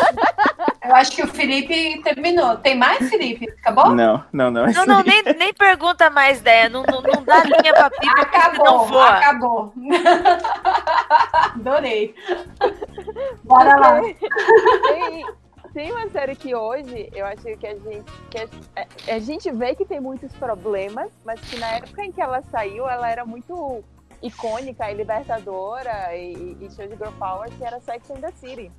eu 0.86 0.96
acho 0.96 1.12
que 1.12 1.24
o 1.24 1.28
Felipe 1.28 2.02
terminou. 2.04 2.58
Tem 2.58 2.76
mais, 2.78 3.10
Felipe? 3.10 3.50
Acabou? 3.60 3.90
Não, 3.96 4.24
não, 4.32 4.50
não. 4.52 4.66
é 4.66 4.72
Não, 4.74 4.86
não, 4.86 5.04
nem, 5.04 5.22
nem 5.24 5.54
pergunta 5.54 6.10
mais, 6.10 6.40
ideia. 6.40 6.70
Não, 6.70 6.84
não, 6.84 7.02
não 7.02 7.24
dá 7.24 7.44
linha 7.44 7.74
pra 7.74 7.90
pipa, 7.90 8.22
Acabou, 8.22 8.86
voa. 8.88 9.10
acabou. 9.10 9.74
Adorei. 11.56 12.16
Bora 13.44 13.76
lá. 13.78 14.02
Tem, 14.02 15.26
tem 15.74 15.92
uma 15.92 16.10
série 16.10 16.36
que 16.36 16.54
hoje 16.56 17.10
eu 17.14 17.26
acho 17.26 17.44
que 17.58 17.68
a 17.68 17.76
gente, 17.76 18.04
que 18.30 18.38
a- 18.40 19.16
a 19.16 19.20
gente 19.20 19.52
vê 19.52 19.76
que 19.76 19.86
tem 19.86 20.00
muitos 20.00 20.32
problemas, 20.34 21.10
mas 21.26 21.40
que 21.42 21.58
na 21.60 21.68
época 21.74 22.04
em 22.04 22.12
que 22.12 22.22
ela 22.22 22.42
saiu, 22.52 22.88
ela 22.90 23.10
era 23.10 23.26
muito 23.26 23.84
icônica 24.22 24.90
e 24.92 24.94
libertadora 24.96 26.16
e, 26.16 26.58
e 26.62 26.70
show 26.72 26.88
de 26.88 26.96
girl 26.96 27.12
power, 27.20 27.50
que 27.52 27.64
era 27.64 27.80
Sex 27.80 28.10
and 28.12 28.22
the 28.22 28.32
City. 28.34 28.72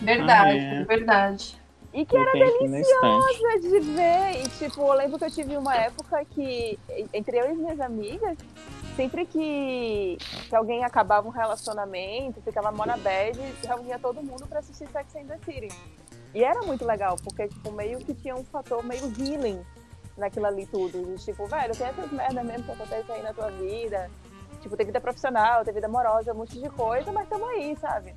Verdade, 0.00 0.58
Ah, 0.58 0.74
é. 0.80 0.84
verdade. 0.84 1.60
E 1.92 2.04
que 2.04 2.14
Eu 2.16 2.20
era 2.20 2.32
deliciosa 2.32 3.60
de 3.62 3.80
ver. 3.80 4.42
E, 4.44 4.48
tipo, 4.58 4.82
eu 4.82 4.92
lembro 4.92 5.18
que 5.18 5.24
eu 5.24 5.30
tive 5.30 5.56
uma 5.56 5.74
época 5.74 6.24
que, 6.26 6.78
entre 7.14 7.38
eu 7.38 7.46
e 7.46 7.52
as 7.52 7.56
minhas 7.56 7.80
amigas, 7.80 8.36
sempre 8.94 9.24
que, 9.24 10.18
que 10.48 10.54
alguém 10.54 10.84
acabava 10.84 11.26
um 11.26 11.30
relacionamento, 11.30 12.42
ficava 12.42 12.70
mó 12.70 12.84
na 12.84 12.96
bad, 12.98 13.38
reunia 13.66 13.98
todo 13.98 14.22
mundo 14.22 14.46
pra 14.46 14.58
assistir 14.58 14.86
Sex 14.88 15.16
and 15.16 15.26
the 15.26 15.38
City. 15.44 15.68
E 16.34 16.44
era 16.44 16.60
muito 16.62 16.84
legal, 16.84 17.16
porque, 17.24 17.48
tipo, 17.48 17.72
meio 17.72 17.98
que 18.00 18.12
tinha 18.12 18.36
um 18.36 18.44
fator 18.44 18.84
meio 18.84 19.10
healing 19.18 19.60
naquilo 20.16 20.46
ali 20.46 20.66
tudo. 20.66 21.02
De, 21.02 21.24
tipo, 21.24 21.46
velho, 21.46 21.74
tem 21.74 21.86
essas 21.86 22.12
merdas 22.12 22.44
mesmo 22.44 22.64
que 22.64 22.72
acontecem 22.72 23.14
aí 23.14 23.22
na 23.22 23.32
tua 23.32 23.50
vida. 23.50 24.10
Tipo, 24.60 24.76
tem 24.76 24.86
vida 24.86 25.00
profissional, 25.00 25.64
tem 25.64 25.72
vida 25.72 25.86
amorosa, 25.86 26.32
um 26.32 26.36
monte 26.36 26.60
de 26.60 26.68
coisa, 26.70 27.10
mas 27.12 27.28
tamo 27.28 27.46
aí, 27.46 27.76
sabe? 27.80 28.12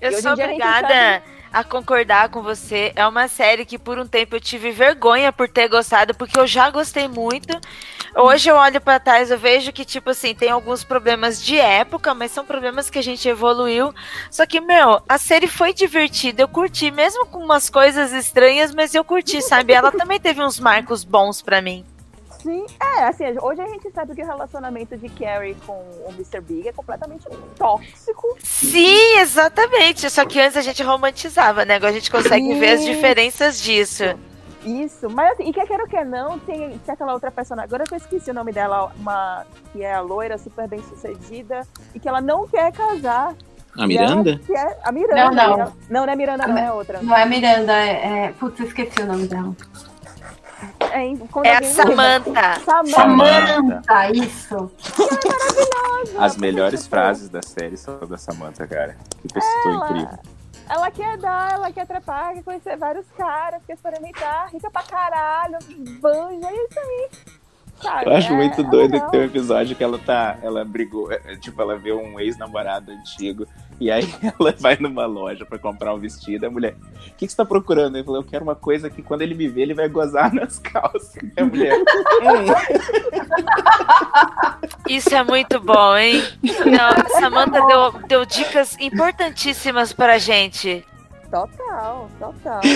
Eu 0.00 0.12
sou 0.20 0.34
dia 0.34 0.44
a 0.44 0.48
obrigada 0.48 0.88
sabe- 0.88 1.22
a 1.52 1.64
concordar 1.64 2.28
com 2.28 2.42
você. 2.42 2.92
É 2.94 3.06
uma 3.06 3.28
série 3.28 3.64
que 3.64 3.78
por 3.78 3.98
um 3.98 4.06
tempo 4.06 4.36
eu 4.36 4.40
tive 4.40 4.70
vergonha 4.70 5.32
por 5.32 5.48
ter 5.48 5.68
gostado, 5.68 6.14
porque 6.14 6.38
eu 6.38 6.46
já 6.46 6.68
gostei 6.68 7.08
muito. 7.08 7.58
Hoje 8.14 8.50
eu 8.50 8.56
olho 8.56 8.80
pra 8.80 9.00
trás, 9.00 9.30
eu 9.30 9.38
vejo 9.38 9.72
que, 9.72 9.84
tipo 9.84 10.10
assim, 10.10 10.34
tem 10.34 10.50
alguns 10.50 10.84
problemas 10.84 11.42
de 11.42 11.58
época, 11.58 12.12
mas 12.14 12.30
são 12.30 12.44
problemas 12.44 12.90
que 12.90 12.98
a 12.98 13.02
gente 13.02 13.26
evoluiu. 13.26 13.94
Só 14.30 14.44
que, 14.44 14.60
meu, 14.60 15.00
a 15.08 15.16
série 15.18 15.46
foi 15.46 15.72
divertida, 15.72 16.42
eu 16.42 16.48
curti, 16.48 16.90
mesmo 16.90 17.24
com 17.26 17.38
umas 17.38 17.70
coisas 17.70 18.12
estranhas, 18.12 18.74
mas 18.74 18.94
eu 18.94 19.02
curti, 19.04 19.40
sabe? 19.40 19.72
Ela 19.72 19.90
também 19.92 20.20
teve 20.20 20.42
uns 20.42 20.60
marcos 20.60 21.04
bons 21.04 21.40
pra 21.40 21.62
mim. 21.62 21.84
Sim, 22.46 22.64
é, 22.80 23.02
assim, 23.06 23.24
hoje 23.42 23.60
a 23.60 23.66
gente 23.66 23.90
sabe 23.90 24.14
que 24.14 24.22
o 24.22 24.26
relacionamento 24.26 24.96
de 24.96 25.08
Carrie 25.08 25.56
com 25.66 25.72
o 25.72 26.10
Mr. 26.10 26.40
Big 26.40 26.68
é 26.68 26.72
completamente 26.72 27.26
tóxico. 27.58 28.36
Sim, 28.38 29.18
exatamente. 29.18 30.08
Só 30.08 30.24
que 30.24 30.38
antes 30.38 30.56
a 30.56 30.62
gente 30.62 30.80
romantizava, 30.80 31.64
né? 31.64 31.74
Agora 31.74 31.90
a 31.90 31.94
gente 31.94 32.08
consegue 32.08 32.54
ver 32.54 32.74
as 32.74 32.84
diferenças 32.84 33.60
disso. 33.60 34.04
Isso, 34.64 35.10
mas 35.10 35.32
assim, 35.32 35.48
e 35.48 35.52
quer 35.52 35.66
queira 35.66 35.82
ou 35.82 35.88
quer 35.88 36.06
não, 36.06 36.38
tem, 36.38 36.78
tem 36.78 36.92
aquela 36.94 37.14
outra 37.14 37.32
personagem, 37.32 37.66
agora 37.68 37.82
eu 37.90 37.96
esqueci 37.96 38.30
o 38.30 38.34
nome 38.34 38.52
dela, 38.52 38.92
uma 38.96 39.44
que 39.72 39.82
é 39.82 39.94
a 39.94 40.00
loira, 40.00 40.38
super 40.38 40.68
bem 40.68 40.80
sucedida, 40.84 41.66
e 41.94 41.98
que 42.00 42.08
ela 42.08 42.20
não 42.20 42.46
quer 42.46 42.70
casar. 42.72 43.34
A 43.76 43.86
Miranda? 43.88 44.30
ela 44.30 44.38
quer- 44.46 44.78
a 44.84 44.92
Miranda. 44.92 45.24
Não, 45.24 45.30
não. 45.34 45.42
ela- 45.42 45.72
não, 45.90 46.06
não 46.06 46.12
é 46.12 46.16
Miranda, 46.16 46.46
não, 46.46 46.58
é 46.58 46.72
outra. 46.72 47.00
Não 47.02 47.16
é 47.16 47.26
Miranda, 47.26 47.72
é. 47.72 48.24
é... 48.26 48.32
Putz, 48.38 48.60
eu 48.60 48.66
esqueci 48.66 49.02
o 49.02 49.06
nome 49.06 49.26
dela. 49.26 49.54
É, 50.96 51.14
quando 51.30 51.46
É 51.46 51.52
a 51.52 51.56
alguém 51.56 51.74
lembra. 51.74 51.84
Samantha. 51.84 52.60
Samantha. 52.64 52.90
Samantha, 52.90 54.10
isso. 54.14 54.72
As 56.18 56.36
melhores 56.36 56.86
frases 56.86 57.28
da 57.28 57.42
série 57.42 57.76
são 57.76 57.98
da 58.00 58.16
Samantha, 58.16 58.66
cara. 58.66 58.96
Que 59.20 59.28
pessoa 59.32 59.74
Ela- 59.74 59.84
incrível. 59.90 60.18
Ela 60.68 60.90
quer 60.90 61.16
dar, 61.18 61.52
ela 61.52 61.70
quer 61.72 61.86
trepar, 61.86 62.34
quer 62.34 62.42
conhecer 62.42 62.76
vários 62.76 63.06
caras, 63.16 63.62
quer 63.66 63.74
experimentar, 63.74 64.48
rica 64.52 64.68
pra 64.68 64.82
caralho, 64.82 65.58
banja, 66.00 66.32
e 66.34 66.44
é 66.44 66.64
isso 66.64 66.80
aí. 66.80 67.08
Sabe? 67.80 68.06
Eu 68.10 68.16
acho 68.16 68.32
É- 68.32 68.36
muito 68.36 68.60
é 68.62 68.64
doido 68.64 69.00
que 69.00 69.10
tem 69.10 69.20
um 69.20 69.24
episódio 69.24 69.76
que 69.76 69.84
ela 69.84 69.98
tá. 69.98 70.38
Ela 70.42 70.64
brigou. 70.64 71.12
é, 71.12 71.36
Tipo, 71.36 71.60
ela 71.62 71.76
vê 71.76 71.92
um 71.92 72.18
ex-namorado 72.18 72.90
antigo. 72.90 73.46
E 73.80 73.90
aí 73.90 74.08
ela 74.22 74.54
vai 74.58 74.76
numa 74.78 75.06
loja 75.06 75.44
pra 75.44 75.58
comprar 75.58 75.94
um 75.94 75.98
vestido. 75.98 76.46
A 76.46 76.50
mulher, 76.50 76.74
o 76.74 77.14
que, 77.16 77.26
que 77.26 77.28
você 77.28 77.36
tá 77.36 77.44
procurando? 77.44 77.96
Ele 77.96 78.04
falou, 78.04 78.20
eu 78.20 78.26
quero 78.26 78.44
uma 78.44 78.54
coisa 78.54 78.88
que 78.88 79.02
quando 79.02 79.22
ele 79.22 79.34
me 79.34 79.48
ver, 79.48 79.62
ele 79.62 79.74
vai 79.74 79.88
gozar 79.88 80.32
nas 80.34 80.58
calças. 80.58 81.14
E 81.16 81.40
a 81.40 81.44
mulher. 81.44 81.76
Isso 84.88 85.14
é 85.14 85.22
muito 85.22 85.60
bom, 85.60 85.96
hein? 85.96 86.22
Não, 86.42 86.88
a 86.88 87.20
Samantha 87.20 87.66
deu, 87.66 87.92
deu 88.06 88.26
dicas 88.26 88.76
importantíssimas 88.78 89.92
pra 89.92 90.18
gente. 90.18 90.84
Total, 91.30 92.08
total. 92.18 92.60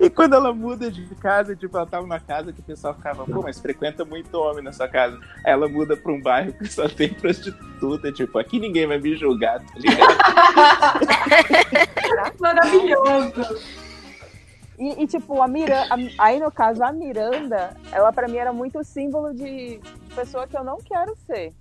E 0.00 0.08
quando 0.08 0.34
ela 0.34 0.52
muda 0.52 0.90
de 0.90 1.04
casa, 1.16 1.56
tipo, 1.56 1.76
ela 1.76 1.86
tava 1.86 2.02
numa 2.02 2.20
casa 2.20 2.52
que 2.52 2.60
o 2.60 2.62
pessoal 2.62 2.94
ficava, 2.94 3.24
pô, 3.24 3.42
mas 3.42 3.58
frequenta 3.58 4.04
muito 4.04 4.32
homem 4.38 4.62
na 4.62 4.72
sua 4.72 4.86
casa. 4.86 5.18
Aí 5.44 5.52
ela 5.52 5.68
muda 5.68 5.96
pra 5.96 6.12
um 6.12 6.20
bairro 6.20 6.52
que 6.52 6.66
só 6.68 6.88
tem 6.88 7.08
prostituta, 7.14 8.12
tipo, 8.12 8.38
aqui 8.38 8.60
ninguém 8.60 8.86
vai 8.86 8.98
me 8.98 9.16
julgar, 9.16 9.60
tá 9.60 9.72
ligado? 9.76 10.14
Maravilhoso. 12.38 13.58
E, 14.78 15.02
e, 15.02 15.06
tipo, 15.06 15.40
a 15.40 15.48
Miranda, 15.48 15.86
aí 16.18 16.38
no 16.38 16.50
caso, 16.50 16.82
a 16.84 16.92
Miranda, 16.92 17.76
ela 17.90 18.12
pra 18.12 18.28
mim 18.28 18.36
era 18.36 18.52
muito 18.52 18.82
símbolo 18.84 19.32
de, 19.32 19.78
de 19.78 20.14
pessoa 20.14 20.46
que 20.46 20.56
eu 20.56 20.64
não 20.64 20.78
quero 20.78 21.16
ser. 21.26 21.52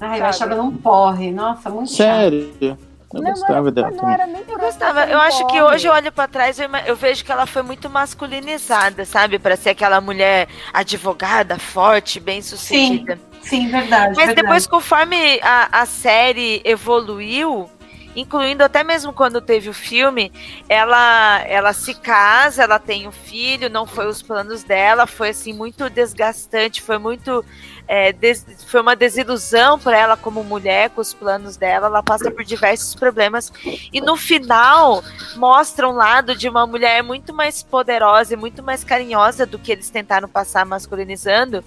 Ai, 0.00 0.18
eu 0.18 0.22
Sabe? 0.22 0.22
achava 0.22 0.52
ela 0.54 0.62
um 0.62 0.76
porre. 0.76 1.30
Nossa, 1.30 1.70
muito 1.70 1.92
chato. 1.92 2.78
Eu 3.12 3.22
Não, 3.22 3.30
gostava 3.30 3.52
não 3.60 3.66
era, 3.66 3.70
dela 3.70 3.90
não 3.90 3.96
também. 3.98 4.14
era 4.14 4.26
nem 4.26 4.44
Eu 4.48 4.58
gostava. 4.58 5.04
Eu 5.06 5.20
acho 5.20 5.46
que 5.46 5.60
hoje 5.60 5.86
eu 5.86 5.92
olho 5.92 6.10
pra 6.10 6.26
trás 6.26 6.58
eu, 6.58 6.68
eu 6.86 6.96
vejo 6.96 7.24
que 7.24 7.30
ela 7.30 7.46
foi 7.46 7.62
muito 7.62 7.88
masculinizada, 7.90 9.04
sabe? 9.04 9.38
Pra 9.38 9.56
ser 9.56 9.70
aquela 9.70 10.00
mulher 10.00 10.48
advogada, 10.72 11.58
forte, 11.58 12.18
bem 12.18 12.42
sucedida. 12.42 13.18
Sim, 13.42 13.68
verdade. 13.68 14.14
Mas 14.16 14.26
verdade. 14.26 14.42
depois, 14.42 14.66
conforme 14.66 15.38
a, 15.42 15.80
a 15.82 15.86
série 15.86 16.60
evoluiu, 16.64 17.70
incluindo 18.16 18.64
até 18.64 18.82
mesmo 18.82 19.12
quando 19.12 19.40
teve 19.40 19.68
o 19.68 19.74
filme, 19.74 20.32
ela, 20.68 21.40
ela 21.46 21.72
se 21.72 21.94
casa, 21.94 22.62
ela 22.62 22.78
tem 22.78 23.06
um 23.06 23.12
filho, 23.12 23.68
não 23.68 23.86
foi 23.86 24.06
os 24.06 24.22
planos 24.22 24.62
dela, 24.62 25.06
foi 25.06 25.30
assim 25.30 25.52
muito 25.52 25.90
desgastante, 25.90 26.80
foi 26.80 26.96
muito 26.98 27.44
é, 27.86 28.12
des- 28.12 28.44
foi 28.66 28.80
uma 28.80 28.96
desilusão 28.96 29.78
para 29.78 29.96
ela 29.98 30.16
como 30.16 30.42
mulher 30.42 30.90
com 30.90 31.00
os 31.00 31.12
planos 31.12 31.56
dela. 31.56 31.86
Ela 31.86 32.02
passa 32.02 32.30
por 32.30 32.44
diversos 32.44 32.94
problemas 32.94 33.52
e 33.92 34.00
no 34.00 34.16
final 34.16 35.02
mostra 35.36 35.88
um 35.88 35.92
lado 35.92 36.34
de 36.34 36.48
uma 36.48 36.66
mulher 36.66 37.02
muito 37.02 37.32
mais 37.34 37.62
poderosa 37.62 38.34
e 38.34 38.36
muito 38.36 38.62
mais 38.62 38.82
carinhosa 38.84 39.44
do 39.44 39.58
que 39.58 39.72
eles 39.72 39.90
tentaram 39.90 40.28
passar 40.28 40.64
masculinizando 40.64 41.62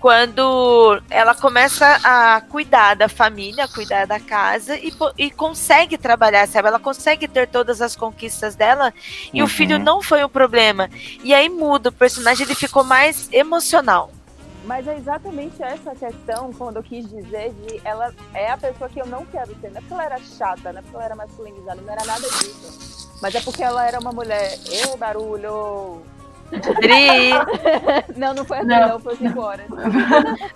quando 0.00 1.00
ela 1.08 1.32
começa 1.32 1.86
a 2.02 2.40
cuidar 2.40 2.94
da 2.96 3.08
família, 3.08 3.68
cuidar 3.68 4.04
da 4.04 4.18
casa 4.18 4.76
e, 4.76 4.92
e 5.16 5.30
consegue 5.30 5.96
trabalhar, 5.96 6.48
sabe? 6.48 6.66
Ela 6.66 6.80
consegue 6.80 7.28
ter 7.28 7.46
todas 7.46 7.80
as 7.80 7.94
conquistas 7.94 8.56
dela 8.56 8.92
e 9.32 9.40
o 9.40 9.44
Uhum. 9.44 9.48
filho 9.48 9.78
não 9.78 10.02
foi 10.02 10.24
um 10.24 10.28
problema. 10.28 10.90
E 11.22 11.32
aí 11.32 11.48
muda, 11.48 11.90
o 11.90 11.92
personagem 11.92 12.44
ele 12.44 12.56
ficou 12.56 12.82
mais 12.82 13.28
emocional. 13.32 14.10
Mas 14.64 14.86
é 14.86 14.96
exatamente 14.96 15.60
essa 15.62 15.94
questão 15.94 16.52
quando 16.52 16.76
eu 16.76 16.82
quis 16.82 17.08
dizer 17.08 17.52
de 17.66 17.80
ela 17.84 18.14
é 18.32 18.50
a 18.50 18.56
pessoa 18.56 18.88
que 18.88 19.00
eu 19.00 19.06
não 19.06 19.24
quero 19.26 19.54
ser. 19.60 19.70
Não 19.70 19.78
é 19.78 19.80
porque 19.80 19.94
ela 19.94 20.04
era 20.04 20.18
chata, 20.18 20.72
não 20.72 20.78
é 20.78 20.82
porque 20.82 20.96
ela 20.96 21.04
era 21.04 21.16
masculinizada, 21.16 21.80
não 21.80 21.92
era 21.92 22.04
nada 22.04 22.20
disso. 22.20 23.10
Mas 23.20 23.34
é 23.34 23.40
porque 23.40 23.62
ela 23.62 23.86
era 23.86 23.98
uma 23.98 24.12
mulher. 24.12 24.58
Ê, 24.70 24.96
barulho! 24.96 26.02
Dri. 26.52 27.30
não, 28.16 28.34
não 28.34 28.44
foi 28.44 28.58
assim, 28.58 28.66
Não. 28.66 28.88
não, 28.88 29.00
foi 29.00 29.16
cinco 29.16 29.40
horas. 29.40 29.66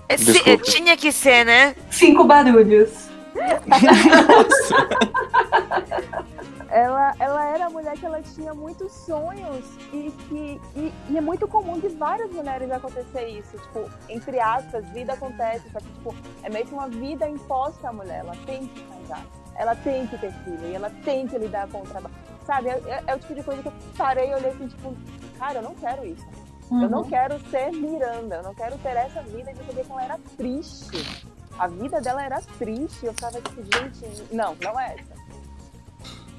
É, 0.08 0.16
se- 0.16 0.32
Desculpa. 0.34 0.62
tinha 0.64 0.96
que 0.96 1.10
ser, 1.10 1.44
né? 1.44 1.74
Cinco 1.90 2.24
barulhos. 2.24 2.90
ela, 6.76 7.14
ela 7.18 7.44
era 7.46 7.66
a 7.66 7.70
mulher 7.70 7.94
que 7.96 8.04
ela 8.04 8.20
tinha 8.20 8.52
muitos 8.52 8.92
sonhos 8.92 9.64
e 9.94 10.10
que 10.28 10.60
e, 10.76 10.92
e 11.08 11.16
é 11.16 11.20
muito 11.22 11.48
comum 11.48 11.80
de 11.80 11.88
várias 11.88 12.30
mulheres 12.30 12.70
acontecer 12.70 13.28
isso, 13.28 13.56
tipo, 13.56 13.90
entre 14.10 14.38
aspas, 14.38 14.84
vida 14.90 15.14
acontece, 15.14 15.70
só 15.70 15.78
que 15.78 15.86
tipo, 15.86 16.14
é 16.42 16.50
meio 16.50 16.66
que 16.66 16.74
uma 16.74 16.86
vida 16.88 17.26
imposta 17.26 17.88
à 17.88 17.92
mulher, 17.94 18.18
ela 18.20 18.36
tem 18.44 18.66
que 18.68 18.82
casar, 18.84 19.24
ela 19.54 19.74
tem 19.76 20.06
que 20.06 20.18
ter 20.18 20.30
filho, 20.44 20.66
e 20.68 20.74
ela 20.74 20.90
tem 21.02 21.26
que 21.26 21.38
lidar 21.38 21.66
com 21.68 21.78
o 21.80 21.86
trabalho, 21.86 22.14
sabe? 22.44 22.68
É, 22.68 22.72
é- 22.88 23.04
é 23.06 23.14
o 23.14 23.18
tipo 23.20 23.34
de 23.34 23.42
coisa 23.42 23.62
que 23.62 23.68
eu 23.68 23.72
parei 23.96 24.30
e 24.30 24.34
olhei 24.34 24.50
assim, 24.50 24.68
tipo, 24.68 24.94
cara, 25.38 25.60
eu 25.60 25.62
não 25.62 25.74
quero 25.74 26.04
isso. 26.04 26.26
Eu 26.70 26.90
não 26.90 26.98
Uhum. 27.02 27.08
quero 27.08 27.38
ser 27.48 27.70
Miranda, 27.72 28.36
eu 28.36 28.42
não 28.42 28.54
quero 28.54 28.76
ter 28.78 28.96
essa 28.96 29.22
vida 29.22 29.52
de 29.52 29.64
saber 29.64 29.84
que 29.84 29.92
ela 29.92 30.04
era 30.04 30.18
triste. 30.36 31.24
A 31.56 31.68
vida 31.68 32.00
dela 32.00 32.22
era 32.24 32.40
triste. 32.58 33.06
Eu 33.06 33.14
ficava 33.14 33.40
tipo, 33.40 33.62
gente, 33.62 34.34
não, 34.34 34.54
não 34.60 34.78
é 34.78 34.96
essa. 34.96 35.25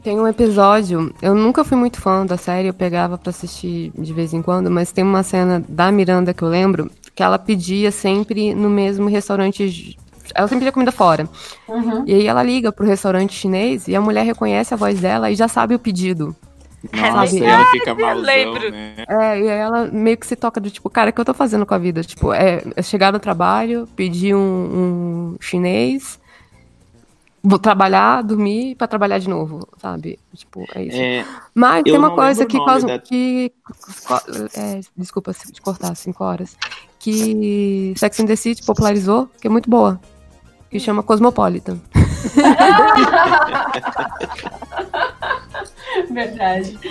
Tem 0.07 0.17
um 0.17 0.25
episódio, 0.25 1.13
eu 1.22 1.35
nunca 1.35 1.65
fui 1.65 1.75
muito 1.75 1.99
fã 1.99 2.25
da 2.25 2.38
série, 2.38 2.69
eu 2.69 2.73
pegava 2.73 3.17
pra 3.17 3.29
assistir 3.29 3.91
de 3.93 4.13
vez 4.13 4.33
em 4.33 4.41
quando, 4.41 4.72
mas 4.72 4.90
tem 4.90 5.03
uma 5.03 5.22
cena 5.22 5.61
da 5.67 5.91
Miranda 5.91 6.33
que 6.33 6.43
eu 6.43 6.47
lembro, 6.47 6.90
que 7.13 7.22
ela 7.22 7.38
pedia 7.38 7.91
sempre 7.91 8.56
no 8.56 8.69
mesmo 8.69 9.09
restaurante. 9.09 9.97
Ela 10.33 10.47
sempre 10.47 10.59
pedia 10.59 10.72
comida 10.72 10.93
fora. 10.93 11.27
Uhum. 11.67 12.06
E 12.07 12.13
aí 12.13 12.25
ela 12.25 12.41
liga 12.41 12.72
pro 12.72 12.85
restaurante 12.85 13.33
chinês 13.33 13.90
e 13.90 13.97
a 13.97 13.99
mulher 13.99 14.23
reconhece 14.23 14.73
a 14.73 14.77
voz 14.77 14.97
dela 15.01 15.29
e 15.29 15.35
já 15.35 15.49
sabe 15.49 15.75
o 15.75 15.79
pedido. 15.79 16.33
Nossa, 16.90 17.27
Sabe? 17.27 17.41
e 17.41 17.43
ela 17.43 17.65
fica 17.65 17.93
malzão, 17.93 18.23
lembro. 18.23 18.72
né? 18.72 18.93
É, 19.09 19.41
e 19.41 19.49
aí 19.49 19.59
ela 19.59 19.90
meio 19.91 20.15
que 20.15 20.25
se 20.25 20.38
toca 20.38 20.61
do 20.61 20.72
tipo, 20.72 20.90
cara, 20.90 21.09
o 21.09 21.13
que 21.13 21.19
eu 21.19 21.25
tô 21.25 21.33
fazendo 21.33 21.65
com 21.65 21.73
a 21.73 21.77
vida? 21.77 22.01
Tipo, 22.01 22.31
é, 22.31 22.63
é 22.77 22.81
chegar 22.81 23.11
no 23.11 23.19
trabalho, 23.19 23.85
pedir 23.93 24.33
um, 24.33 24.40
um 24.40 25.35
chinês, 25.41 26.17
vou 27.47 27.58
trabalhar, 27.60 28.22
dormir 28.24 28.76
pra 28.76 28.88
trabalhar 28.88 29.19
de 29.19 29.30
novo, 29.30 29.67
sabe? 29.78 30.19
Tipo, 30.35 30.65
é 30.76 30.83
isso. 30.83 30.97
É, 30.97 31.26
Mas 31.56 31.83
tem 31.83 31.97
uma 31.97 32.13
coisa 32.15 32.46
que 32.46 32.58
causa. 32.65 32.85
da- 32.88 32.99
Que, 32.99 33.51
é, 34.56 34.80
desculpa 34.96 35.31
se 35.33 35.51
te 35.51 35.62
cortar 35.62 35.96
cinco 35.96 36.24
horas. 36.24 36.56
Que 36.99 37.94
Sex 37.96 38.19
and 38.19 38.26
the 38.26 38.35
City 38.35 38.63
popularizou, 38.65 39.30
que 39.40 39.47
é 39.47 39.49
muito 39.49 39.69
boa. 39.69 39.99
Que 40.69 40.80
chama 40.80 41.01
Cosmopolitan. 41.03 41.80
Verdade. 46.12 46.78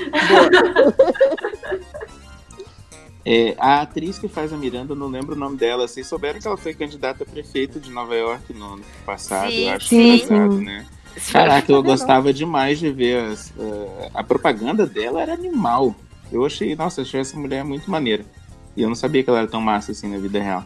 É, 3.28 3.56
a 3.58 3.80
atriz 3.80 4.20
que 4.20 4.28
faz 4.28 4.52
a 4.52 4.56
Miranda, 4.56 4.94
não 4.94 5.08
lembro 5.08 5.34
o 5.34 5.38
nome 5.38 5.56
dela. 5.56 5.88
Vocês 5.88 6.06
souberam 6.06 6.38
que 6.38 6.46
ela 6.46 6.56
foi 6.56 6.72
candidata 6.72 7.24
a 7.24 7.26
prefeito 7.26 7.80
de 7.80 7.90
Nova 7.90 8.14
York 8.14 8.52
no 8.52 8.74
ano 8.74 8.84
passado, 9.04 9.50
Sim, 9.50 9.64
eu 9.64 9.70
acho 9.70 9.88
sim. 9.88 10.18
passado, 10.20 10.60
né? 10.60 10.86
Caraca, 11.32 11.72
eu 11.72 11.82
gostava 11.82 12.32
demais 12.32 12.78
de 12.78 12.88
ver 12.92 13.24
as, 13.24 13.52
eh, 13.58 14.10
a 14.14 14.22
propaganda 14.22 14.86
dela 14.86 15.20
era 15.20 15.32
animal. 15.32 15.92
Eu 16.30 16.46
achei, 16.46 16.76
nossa, 16.76 17.02
achei 17.02 17.20
essa 17.20 17.36
mulher 17.36 17.64
muito 17.64 17.90
maneira. 17.90 18.24
E 18.76 18.82
eu 18.82 18.88
não 18.88 18.94
sabia 18.94 19.24
que 19.24 19.30
ela 19.30 19.40
era 19.40 19.48
tão 19.48 19.60
massa 19.60 19.90
assim 19.90 20.08
na 20.08 20.18
vida 20.18 20.40
real. 20.40 20.64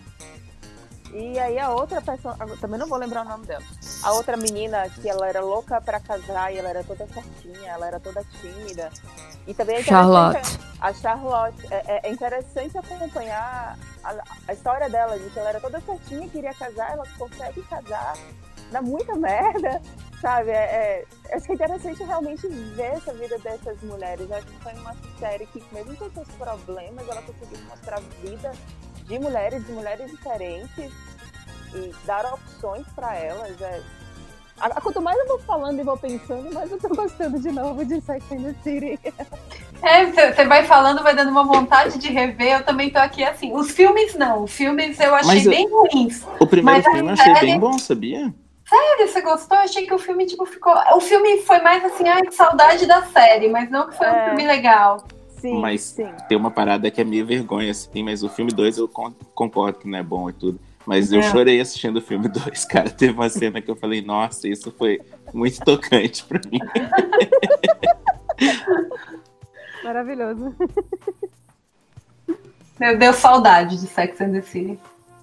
E 1.13 1.39
aí 1.39 1.59
a 1.59 1.71
outra 1.71 2.01
pessoa, 2.01 2.37
também 2.61 2.79
não 2.79 2.87
vou 2.89 2.97
lembrar 2.99 3.23
o 3.27 3.29
nome 3.29 3.47
dela. 3.47 3.65
A 4.05 4.13
outra 4.13 4.37
menina 4.37 4.89
que 4.91 5.09
ela 5.09 5.29
era 5.29 5.41
louca 5.41 5.81
pra 5.81 5.99
casar 5.99 6.53
e 6.55 6.59
ela 6.59 6.69
era 6.71 6.85
toda 6.85 7.07
certinha, 7.09 7.71
ela 7.73 7.87
era 7.87 7.99
toda 8.01 8.25
tímida. 8.41 8.91
E 9.47 9.53
também 9.55 9.77
é 9.77 9.83
Charlotte. 9.83 10.37
interessante- 10.39 10.71
A 10.81 10.93
Charlotte. 10.95 11.67
É, 11.71 11.77
é- 11.87 12.01
é 12.09 12.11
interessante 12.13 12.79
acompanhar 12.79 13.77
a, 14.05 14.15
a 14.49 14.53
história 14.53 14.89
dela, 14.89 15.19
de 15.19 15.29
que 15.31 15.39
ela 15.39 15.49
era 15.51 15.61
toda 15.61 15.81
certinha, 15.81 16.29
queria 16.29 16.55
casar, 16.55 16.93
ela 16.93 17.05
consegue 17.19 17.61
casar, 17.63 18.15
dá 18.71 18.81
muita 18.81 19.15
merda, 19.17 19.83
sabe? 20.21 20.51
É, 20.53 21.05
é, 21.29 21.35
acho 21.37 21.45
que 21.47 21.53
é 21.53 21.55
interessante 21.57 22.03
realmente 22.05 22.47
ver 22.47 22.93
essa 22.93 23.13
vida 23.13 23.37
dessas 23.41 23.81
mulheres. 23.83 24.31
Eu 24.31 24.37
acho 24.37 24.47
que 24.47 24.63
foi 24.63 24.73
uma 24.75 24.95
série 25.19 25.47
que, 25.47 25.63
mesmo 25.73 25.97
com 25.97 26.09
seus 26.11 26.29
problemas, 26.29 27.09
ela 27.09 27.21
conseguiu 27.23 27.59
mostrar 27.69 27.97
a 27.97 28.01
vida 28.23 28.53
de 29.11 29.19
mulheres, 29.19 29.67
de 29.67 29.73
mulheres 29.73 30.09
diferentes 30.11 30.93
e 31.75 31.93
dar 32.07 32.25
opções 32.33 32.87
para 32.95 33.13
elas. 33.17 33.61
É... 33.61 33.81
Quanto 34.83 35.01
mais 35.03 35.19
eu 35.19 35.27
vou 35.27 35.39
falando 35.41 35.81
e 35.81 35.83
vou 35.83 35.97
pensando, 35.97 36.53
mais 36.55 36.71
eu 36.71 36.79
tô 36.79 36.89
gostando 36.91 37.41
de 37.41 37.51
novo 37.51 37.85
de 37.85 38.01
Sex 38.03 38.25
and 38.31 38.43
the 38.43 38.55
City. 38.63 38.99
É, 39.83 40.05
você 40.05 40.45
vai 40.45 40.63
falando, 40.67 41.03
vai 41.03 41.17
dando 41.17 41.31
uma 41.31 41.43
vontade 41.43 41.97
de 41.99 42.13
rever. 42.13 42.59
Eu 42.59 42.65
também 42.67 42.91
tô 42.91 42.99
aqui 42.99 43.25
assim. 43.25 43.51
Os 43.55 43.71
filmes 43.71 44.15
não. 44.15 44.45
Os 44.45 44.53
filmes 44.53 45.01
eu 45.01 45.15
achei 45.15 45.27
Mas 45.37 45.47
eu- 45.47 45.51
bem 45.53 45.67
ruins. 45.71 46.23
O 46.39 46.47
primeiro 46.47 46.83
filme 46.83 47.01
eu 47.09 47.09
achei 47.15 47.25
série- 47.35 47.47
bem 47.47 47.59
bom, 47.59 47.79
sabia? 47.79 48.31
Sério, 48.69 49.09
você 49.11 49.23
gostou? 49.23 49.57
Eu 49.57 49.65
achei 49.65 49.87
que 49.87 49.95
o 49.95 49.99
filme, 49.99 50.27
tipo, 50.27 50.45
ficou. 50.45 50.75
O 50.95 51.01
filme 51.01 51.39
foi 51.45 51.61
mais 51.63 51.83
assim, 51.83 52.07
ai, 52.07 52.21
que 52.21 52.35
saudade 52.35 52.85
da 52.85 53.05
série, 53.07 53.49
mas 53.49 53.71
não 53.71 53.89
que 53.89 53.97
foi 53.97 54.07
um 54.07 54.11
É. 54.15 54.27
filme 54.27 54.47
legal. 54.47 55.03
Mas 55.43 55.97
tem 56.29 56.37
uma 56.37 56.51
parada 56.51 56.91
que 56.91 57.01
é 57.01 57.05
meio 57.05 57.27
vergonha, 57.27 57.71
assim, 57.71 58.03
mas 58.03 58.23
o 58.23 58.29
filme 58.29 58.53
2 58.53 58.79
eu 58.79 58.89
con- 58.89 59.13
concordo 59.35 59.79
que 59.79 59.89
não 59.89 59.99
é 59.99 60.03
bom 60.03 60.29
e 60.29 60.33
tudo. 60.33 60.59
Mas 60.87 61.13
eu 61.13 61.21
É. 61.21 61.23
chorei 61.23 61.61
assistindo 61.61 61.99
o 61.99 62.03
filme 62.03 62.27
2, 62.29 62.65
cara. 62.65 62.91
Teve 62.91 63.13
uma 63.13 63.29
cena 63.29 63.61
que 63.61 63.71
eu 63.71 63.77
falei, 63.77 64.03
nossa, 64.03 64.49
isso 64.49 64.73
foi 64.73 65.01
muito 65.33 65.61
tocante 65.61 66.25
pra 66.25 66.41
mim. 66.51 66.59
Maravilhoso. 69.85 70.55
Meu, 72.79 72.99
deu 72.99 73.13
saudade 73.13 73.79
de 73.79 73.87
Sex 73.87 74.21
and 74.21 74.33
the 74.33 74.43
City. 74.43 74.79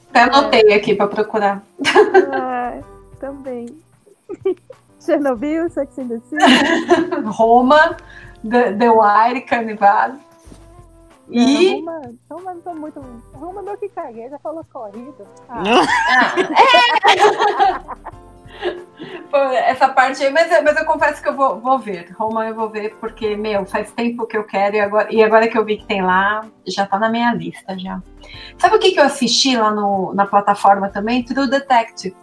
Até 0.10 0.22
anotei 0.24 0.74
aqui 0.74 0.96
pra 0.96 1.08
procurar. 1.08 1.64
Também. 3.20 3.68
Chernobyl, 5.00 5.70
Sex 5.70 5.98
and 6.00 6.08
the 6.10 6.20
City. 6.30 6.44
Roma, 7.26 7.98
The, 8.50 8.74
The 8.74 8.90
Wire, 8.92 9.42
Carnival. 9.42 10.14
E. 11.30 11.82
Não, 11.82 12.02
Roma, 12.02 12.14
Roma 12.30 12.54
não 12.54 12.62
tô 12.62 12.74
muito. 12.74 13.06
Roma 13.34 13.62
não 13.62 13.76
que 13.78 13.90
caguei, 13.90 14.30
já 14.30 14.40
falou 14.40 14.66
corrida. 14.72 15.26
Ah. 15.50 15.62
Pô, 19.30 19.38
Essa 19.38 19.90
parte 19.90 20.24
aí, 20.24 20.32
mas, 20.32 20.52
eu- 20.52 20.64
mas 20.64 20.76
eu 20.78 20.86
confesso 20.86 21.22
que 21.22 21.28
eu 21.30 21.36
vou, 21.36 21.60
vou 21.60 21.78
ver. 21.78 22.12
Roma 22.18 22.48
eu 22.48 22.56
vou 22.56 22.70
ver, 22.70 22.96
porque, 23.00 23.36
meu, 23.36 23.66
faz 23.66 23.92
tempo 23.92 24.26
que 24.26 24.38
eu 24.38 24.44
quero 24.46 24.78
e 24.78 24.80
agora, 24.80 25.14
e 25.14 25.22
agora 25.24 25.48
que 25.48 25.58
eu 25.58 25.66
vi 25.66 25.78
que 25.78 25.86
tem 25.86 26.02
lá, 26.02 26.46
já 26.66 26.86
tá 26.88 26.98
na 26.98 27.10
minha 27.10 27.34
lista 27.34 27.78
já. 27.78 28.02
Sabe 28.58 28.76
o 28.76 28.80
que, 28.80 28.92
que 28.92 29.00
eu 29.00 29.04
assisti 29.04 29.56
lá 29.58 29.70
no, 29.70 30.14
na 30.16 30.26
plataforma 30.26 30.90
também? 30.90 31.24
True 31.24 31.50
Detective. 31.50 32.16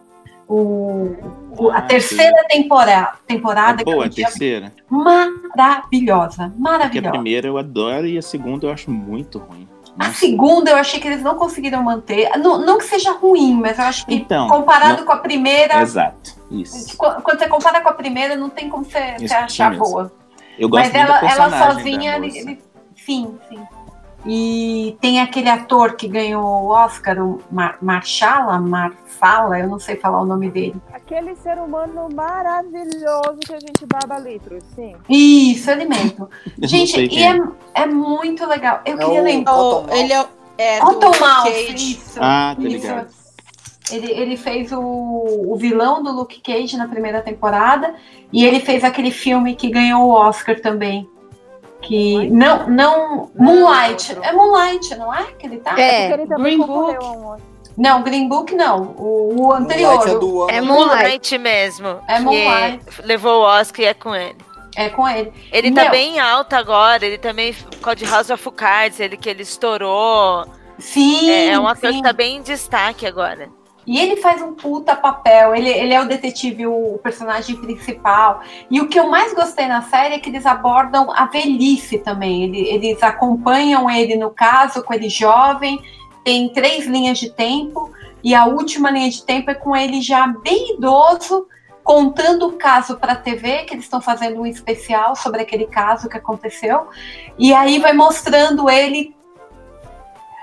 O, 0.46 1.16
o- 1.56 1.70
a 1.70 1.78
Ah, 1.78 1.82
terceira 1.82 2.44
temporada, 2.48 3.14
temporada 3.26 3.80
É 3.80 3.84
boa 3.84 4.06
a 4.06 4.10
terceira. 4.10 4.72
maravilhosa, 4.90 6.44
Porque 6.48 6.58
a 6.58 6.62
maravilhosa. 6.62 7.10
primeira 7.12 7.46
eu 7.48 7.56
adoro 7.58 8.06
e 8.06 8.18
a 8.18 8.22
segunda 8.22 8.66
eu 8.66 8.70
acho 8.72 8.90
muito 8.90 9.38
ruim. 9.38 9.66
A 9.98 10.12
segunda 10.12 10.70
eu 10.72 10.76
achei 10.76 10.98
que 11.00 11.06
eles 11.06 11.22
não 11.22 11.36
conseguiram 11.36 11.82
manter. 11.82 12.28
Não, 12.38 12.58
não 12.58 12.78
que 12.78 12.84
seja 12.84 13.12
ruim, 13.12 13.54
mas 13.54 13.78
eu 13.78 13.84
acho 13.84 14.04
que 14.06 14.14
Então, 14.16 14.48
comparado 14.48 14.98
não- 14.98 15.04
com 15.06 15.12
a 15.12 15.18
primeira. 15.18 15.80
Exato, 15.80 16.34
isso. 16.50 16.96
Qu- 16.96 17.22
Quando 17.22 17.38
você 17.38 17.48
compara 17.48 17.80
com 17.80 17.88
a 17.88 17.92
primeira, 17.94 18.34
não 18.36 18.50
tem 18.50 18.68
como 18.68 18.84
você, 18.84 19.16
Isso 19.20 19.32
achar 19.34 19.76
boa. 19.76 20.12
Eu 20.58 20.68
gosto 20.68 20.84
Mas 20.92 20.94
ela, 20.94 21.18
ela 21.30 21.72
sozinha, 21.72 22.16
ele- 22.16 22.60
sim, 22.96 23.38
sim. 23.48 23.60
E 24.26 24.96
tem 25.00 25.20
aquele 25.20 25.50
ator 25.50 25.96
que 25.96 26.08
ganhou 26.08 26.42
o 26.44 26.68
Oscar, 26.68 27.18
o 27.22 27.40
Mar 27.50 27.76
Marchala, 27.82 28.58
Marfala, 28.58 29.58
eu 29.58 29.68
não 29.68 29.78
sei 29.78 29.96
falar 29.96 30.22
o 30.22 30.24
nome 30.24 30.50
dele. 30.50 30.76
Aquele 30.92 31.36
ser 31.36 31.58
humano 31.58 32.08
maravilhoso 32.14 33.38
que 33.46 33.52
a 33.54 33.60
gente 33.60 33.84
baba 33.86 34.18
litros, 34.18 34.64
sim. 34.74 34.94
Isso, 35.08 35.70
não 36.16 36.28
Gente, 36.66 37.00
e 37.00 37.22
é, 37.22 37.36
é. 37.36 37.82
é 37.82 37.86
muito 37.86 38.46
legal. 38.46 38.80
Eu 38.86 38.94
É 38.94 39.04
queria 39.04 39.20
o 39.20 39.24
lembrar. 39.24 39.52
Mouth. 39.52 39.90
Ele 39.90 40.12
é, 40.12 40.78
é 40.78 40.80
Mouth, 40.80 41.44
Cage. 41.44 41.92
isso. 41.92 42.18
Ah, 42.20 42.56
tá 42.56 42.62
isso. 42.62 43.24
Ele, 43.92 44.10
ele 44.10 44.36
fez 44.38 44.72
o, 44.72 44.80
o 44.80 45.56
vilão 45.56 46.02
do 46.02 46.10
Luke 46.10 46.40
Cage 46.40 46.78
na 46.78 46.88
primeira 46.88 47.20
temporada 47.20 47.94
e 48.32 48.44
ele 48.44 48.60
fez 48.60 48.82
aquele 48.82 49.10
filme 49.10 49.54
que 49.54 49.68
ganhou 49.68 50.04
o 50.04 50.10
Oscar 50.10 50.58
também. 50.58 51.06
Que 51.86 52.28
não, 52.30 52.68
não, 52.68 53.30
Moonlight. 53.34 54.16
É 54.22 54.32
Moonlight, 54.32 54.94
não 54.96 55.12
é? 55.14 55.24
Que 55.38 55.46
ele 55.46 55.58
tá? 55.58 55.78
É. 55.78 56.12
Ele 56.12 56.26
também 56.26 56.56
Green 56.58 56.66
Book. 56.66 57.04
um. 57.04 57.36
Não, 57.76 58.02
Green 58.02 58.28
Book 58.28 58.54
não. 58.54 58.94
O, 58.96 59.46
o 59.48 59.52
anterior. 59.52 60.08
é 60.08 60.12
o- 60.12 60.50
É 60.50 60.60
Moonlight 60.60 61.36
mesmo. 61.38 61.98
É 62.08 62.16
que 62.16 62.22
Moonlight. 62.22 62.84
Levou 63.02 63.40
o 63.40 63.44
Oscar 63.44 63.80
e 63.84 63.88
é 63.88 63.94
com 63.94 64.14
ele. 64.14 64.36
É 64.76 64.88
com 64.88 65.08
ele. 65.08 65.32
Ele 65.52 65.70
tá 65.72 65.82
Meu. 65.82 65.90
bem 65.92 66.18
alto 66.20 66.54
agora, 66.54 67.04
ele 67.04 67.18
também, 67.18 67.52
por 67.54 67.78
causa 67.80 67.96
de 67.96 68.04
House 68.06 68.30
of 68.30 68.50
Cards, 68.52 68.98
ele 69.00 69.16
que 69.16 69.28
ele 69.28 69.42
estourou. 69.42 70.46
Sim, 70.78 71.30
É, 71.30 71.48
é 71.50 71.58
um 71.58 71.66
ator 71.68 71.90
sim. 71.90 71.96
que 71.98 72.02
tá 72.02 72.12
bem 72.12 72.36
em 72.38 72.42
destaque 72.42 73.06
agora. 73.06 73.48
E 73.86 73.98
ele 73.98 74.16
faz 74.16 74.40
um 74.40 74.54
puta 74.54 74.96
papel. 74.96 75.54
Ele, 75.54 75.68
ele 75.68 75.92
é 75.92 76.00
o 76.00 76.08
detetive, 76.08 76.66
o 76.66 76.98
personagem 77.02 77.56
principal. 77.56 78.40
E 78.70 78.80
o 78.80 78.88
que 78.88 78.98
eu 78.98 79.08
mais 79.08 79.34
gostei 79.34 79.66
na 79.66 79.82
série 79.82 80.14
é 80.14 80.18
que 80.18 80.30
eles 80.30 80.46
abordam 80.46 81.10
a 81.10 81.26
velhice 81.26 81.98
também. 81.98 82.44
Ele- 82.44 82.68
eles 82.68 83.02
acompanham 83.02 83.90
ele 83.90 84.16
no 84.16 84.30
caso, 84.30 84.82
com 84.82 84.94
ele 84.94 85.08
jovem. 85.08 85.80
Tem 86.24 86.48
três 86.48 86.86
linhas 86.86 87.18
de 87.18 87.30
tempo. 87.30 87.90
E 88.22 88.34
a 88.34 88.46
última 88.46 88.90
linha 88.90 89.10
de 89.10 89.22
tempo 89.22 89.50
é 89.50 89.54
com 89.54 89.76
ele 89.76 90.00
já 90.00 90.26
bem 90.26 90.76
idoso, 90.76 91.46
contando 91.82 92.46
o 92.48 92.52
caso 92.52 92.96
para 92.96 93.12
a 93.12 93.16
TV, 93.16 93.64
que 93.64 93.74
eles 93.74 93.84
estão 93.84 94.00
fazendo 94.00 94.40
um 94.40 94.46
especial 94.46 95.14
sobre 95.14 95.42
aquele 95.42 95.66
caso 95.66 96.08
que 96.08 96.16
aconteceu. 96.16 96.88
E 97.38 97.52
aí 97.52 97.78
vai 97.78 97.92
mostrando 97.92 98.70
ele 98.70 99.14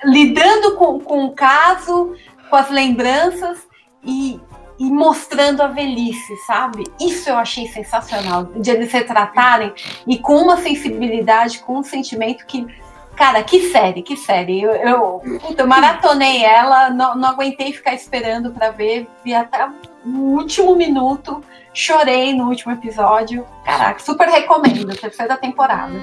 lidando 0.03 0.75
com, 0.75 0.99
com 0.99 1.25
o 1.25 1.31
caso, 1.31 2.15
com 2.51 2.57
as 2.57 2.69
lembranças 2.69 3.65
e, 4.03 4.37
e 4.77 4.91
mostrando 4.91 5.61
a 5.61 5.67
velhice, 5.67 6.35
sabe? 6.45 6.83
Isso 6.99 7.29
eu 7.29 7.37
achei 7.37 7.65
sensacional, 7.69 8.43
de 8.43 8.69
eles 8.69 8.91
retratarem 8.91 9.73
e 10.05 10.19
com 10.19 10.35
uma 10.35 10.57
sensibilidade, 10.57 11.59
com 11.59 11.79
um 11.79 11.83
sentimento 11.83 12.45
que. 12.45 12.67
Cara, 13.15 13.43
que 13.43 13.69
série, 13.71 14.01
que 14.01 14.17
série. 14.17 14.61
Eu, 14.61 14.71
eu, 14.71 15.39
puta, 15.39 15.63
eu 15.63 15.67
maratonei 15.67 16.43
ela, 16.43 16.89
não, 16.89 17.15
não 17.15 17.29
aguentei 17.29 17.71
ficar 17.71 17.93
esperando 17.93 18.51
pra 18.51 18.71
ver, 18.71 19.07
vi 19.23 19.33
até 19.33 19.69
o 20.05 20.09
último 20.09 20.75
minuto, 20.75 21.43
chorei 21.73 22.33
no 22.33 22.47
último 22.47 22.73
episódio. 22.73 23.45
Caraca, 23.63 23.99
super 23.99 24.27
recomendo, 24.27 24.95
terceira 24.95 25.37
temporada. 25.37 25.93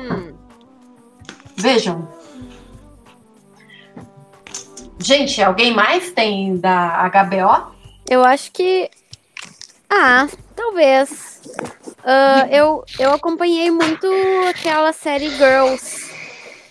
Vejam. 1.57 2.07
Gente, 5.01 5.43
alguém 5.43 5.73
mais 5.73 6.11
tem 6.13 6.57
da 6.57 7.09
HBO? 7.09 7.73
Eu 8.09 8.25
acho 8.25 8.51
que. 8.53 8.91
Ah, 9.89 10.27
talvez. 10.57 11.43
Ah, 12.05 12.47
eu, 12.51 12.85
eu 12.99 13.13
acompanhei 13.13 13.71
muito 13.71 14.07
aquela 14.49 14.93
série 14.93 15.31
Girls. 15.31 16.11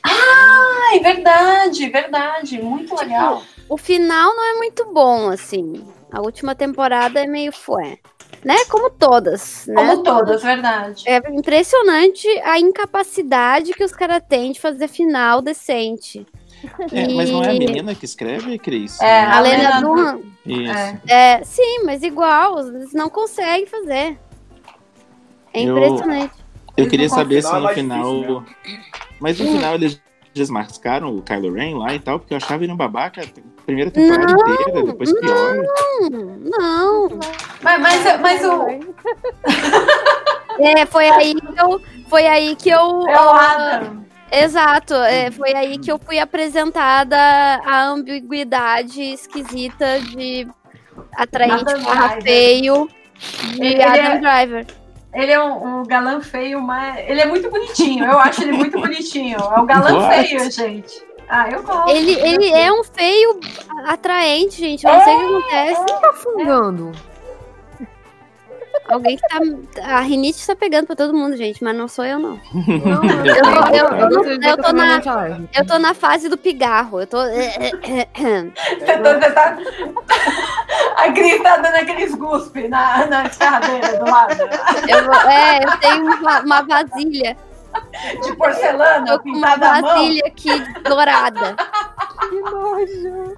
Ah, 0.04 0.96
é 0.96 1.00
verdade, 1.00 1.90
verdade. 1.90 2.62
Muito 2.62 2.96
legal. 2.96 3.44
O 3.70 3.78
final 3.78 4.36
não 4.36 4.44
é 4.44 4.54
muito 4.56 4.86
bom, 4.94 5.30
assim. 5.30 5.86
A 6.12 6.22
última 6.22 6.56
temporada 6.56 7.22
é 7.22 7.28
meio 7.28 7.52
fué. 7.52 7.98
Né? 8.44 8.56
Como 8.70 8.90
todas. 8.90 9.66
Né? 9.68 9.76
Como 9.76 10.04
todas, 10.04 10.42
verdade. 10.42 11.04
É 11.08 11.18
impressionante 11.32 12.28
a 12.44 12.60
incapacidade 12.60 13.74
que 13.74 13.84
os 13.84 13.92
caras 13.92 14.22
têm 14.28 14.52
de 14.52 14.60
fazer 14.60 14.88
final 14.88 15.42
decente. 15.42 16.26
É, 16.92 17.14
mas 17.14 17.30
não 17.30 17.44
é 17.44 17.50
a 17.52 17.54
menina 17.54 17.94
que 17.94 18.06
escreve, 18.06 18.58
Cris? 18.58 19.00
É, 19.02 19.24
a 19.24 19.40
Lena 19.40 19.82
Dunham. 19.82 20.22
Isso. 20.46 20.98
É, 21.08 21.44
sim, 21.44 21.84
mas 21.86 22.04
igual, 22.04 22.60
eles 22.60 22.94
não 22.94 23.10
conseguem 23.10 23.66
fazer. 23.66 24.18
É 25.54 25.64
Eu- 25.64 25.78
impressionante. 25.78 26.34
Eu 26.76 26.88
queria 26.88 27.10
saber 27.10 27.42
se 27.42 27.52
no 27.52 27.68
final. 27.70 28.22
difícil 28.22 28.44
Mas 29.20 29.40
no 29.40 29.48
final 29.48 29.74
eles 29.76 30.00
desmascaram 30.34 31.16
o 31.16 31.22
Kylo 31.24 31.52
Ren 31.52 31.76
lá 31.78 31.94
e 31.96 32.00
tal, 32.00 32.20
porque 32.20 32.34
eu 32.34 32.38
achava 32.38 32.64
ele 32.64 32.72
um 32.72 32.78
babaca 32.78 33.22
a 33.24 33.64
primeira 33.66 33.90
temporada 33.90 34.32
Não, 34.32 34.40
inteira, 34.40 34.84
depois 34.84 35.12
pior. 35.20 35.56
Não, 36.12 37.10
não. 37.10 37.20
Mas, 37.64 37.82
mas, 37.82 38.22
mas 38.22 38.46
o. 38.46 38.68
É, 40.60 40.86
foi 40.86 41.10
aí 41.10 41.34
que 41.36 41.62
eu. 41.62 41.82
Foi 42.08 42.28
aí 42.28 42.56
que 42.56 42.70
eu. 42.70 43.08
É 43.08 43.20
o 43.22 43.30
Adam. 43.32 44.07
Exato, 44.32 44.94
é, 44.94 45.32
foi 45.32 45.54
aí 45.54 45.78
que 45.78 45.92
eu 45.92 45.98
fui 45.98 46.20
apresentada 46.20 47.18
a 47.18 47.86
ambiguidade 47.86 49.02
esquisita 49.02 50.00
de 50.02 50.48
atraente 51.16 51.64
barra 51.84 52.20
feio 52.22 52.90
de 53.54 53.66
Ele 53.66 53.82
Adam 53.82 54.04
é- 54.04 54.18
Driver. 54.20 54.66
Ele 55.14 55.32
é 55.32 55.42
um, 55.42 55.80
um 55.80 55.84
galã 55.84 56.22
feio, 56.22 56.62
mas 56.62 56.98
ele 57.08 57.22
é 57.22 57.26
muito 57.26 57.50
bonitinho. 57.50 58.06
Eu 58.06 58.20
acho 58.20 58.44
ele 58.44 58.52
muito 58.52 58.80
bonitinho. 58.80 59.38
É 59.40 59.60
um 59.60 59.66
galã 59.66 59.98
What? 59.98 60.28
feio, 60.28 60.52
gente. 60.52 61.02
Ah, 61.30 61.50
eu 61.50 61.64
gosto. 61.64 61.90
Ele, 61.90 62.12
ele 62.20 62.50
é 62.52 62.72
um 62.72 62.84
feio 62.84 63.40
atraente, 63.88 64.58
gente. 64.58 64.86
Eu 64.86 64.94
não 64.94 65.04
sei 65.04 65.16
o 65.16 65.18
que 65.18 65.26
acontece. 65.26 65.86
Quem 65.86 66.02
tá 66.02 66.14
fungando? 66.14 66.92
Alguém 68.88 69.18
que 69.18 69.28
tá. 69.28 69.40
A 69.98 70.00
rinite 70.02 70.46
tá 70.46 70.56
pegando 70.56 70.88
pra 70.88 70.96
todo 70.96 71.14
mundo, 71.14 71.36
gente, 71.36 71.64
mas 71.64 71.76
não 71.76 71.88
sou 71.88 72.06
eu, 72.06 72.20
não. 72.20 72.40
Não, 72.54 73.04
Eu, 73.26 73.42
tô- 73.44 73.76
eu- 73.76 73.86
eu 74.00 74.10
eu 74.12 74.58
eu 74.64 74.74
na, 74.74 75.02
eu 75.56 75.66
tô 75.66 75.78
na 75.80 75.94
fase 75.94 76.30
do 76.30 76.38
pigarro. 76.38 77.00
Eu 77.02 77.08
tô. 77.08 77.18
Você 77.24 78.98
tá, 78.98 79.14
você 79.20 79.32
tá... 79.32 79.58
A 80.98 81.12
Cris 81.12 81.42
tá 81.44 81.58
dando 81.58 81.76
aqueles 81.76 82.14
guspe 82.16 82.68
na, 82.68 83.06
na 83.06 83.30
do 83.98 84.10
lado. 84.12 84.34
É, 85.30 85.64
eu 85.64 85.78
tenho 85.80 86.06
uma, 86.06 86.40
uma 86.42 86.62
vasilha. 86.64 87.38
De 88.24 88.36
porcelana, 88.36 89.06
Tô 89.06 89.20
com 89.24 89.30
uma 89.30 89.54
à 89.54 89.58
mão. 89.58 89.82
vasilha 89.82 90.24
aqui 90.26 90.50
dourada. 90.84 91.56
Que 92.30 92.40
nojo. 92.42 93.34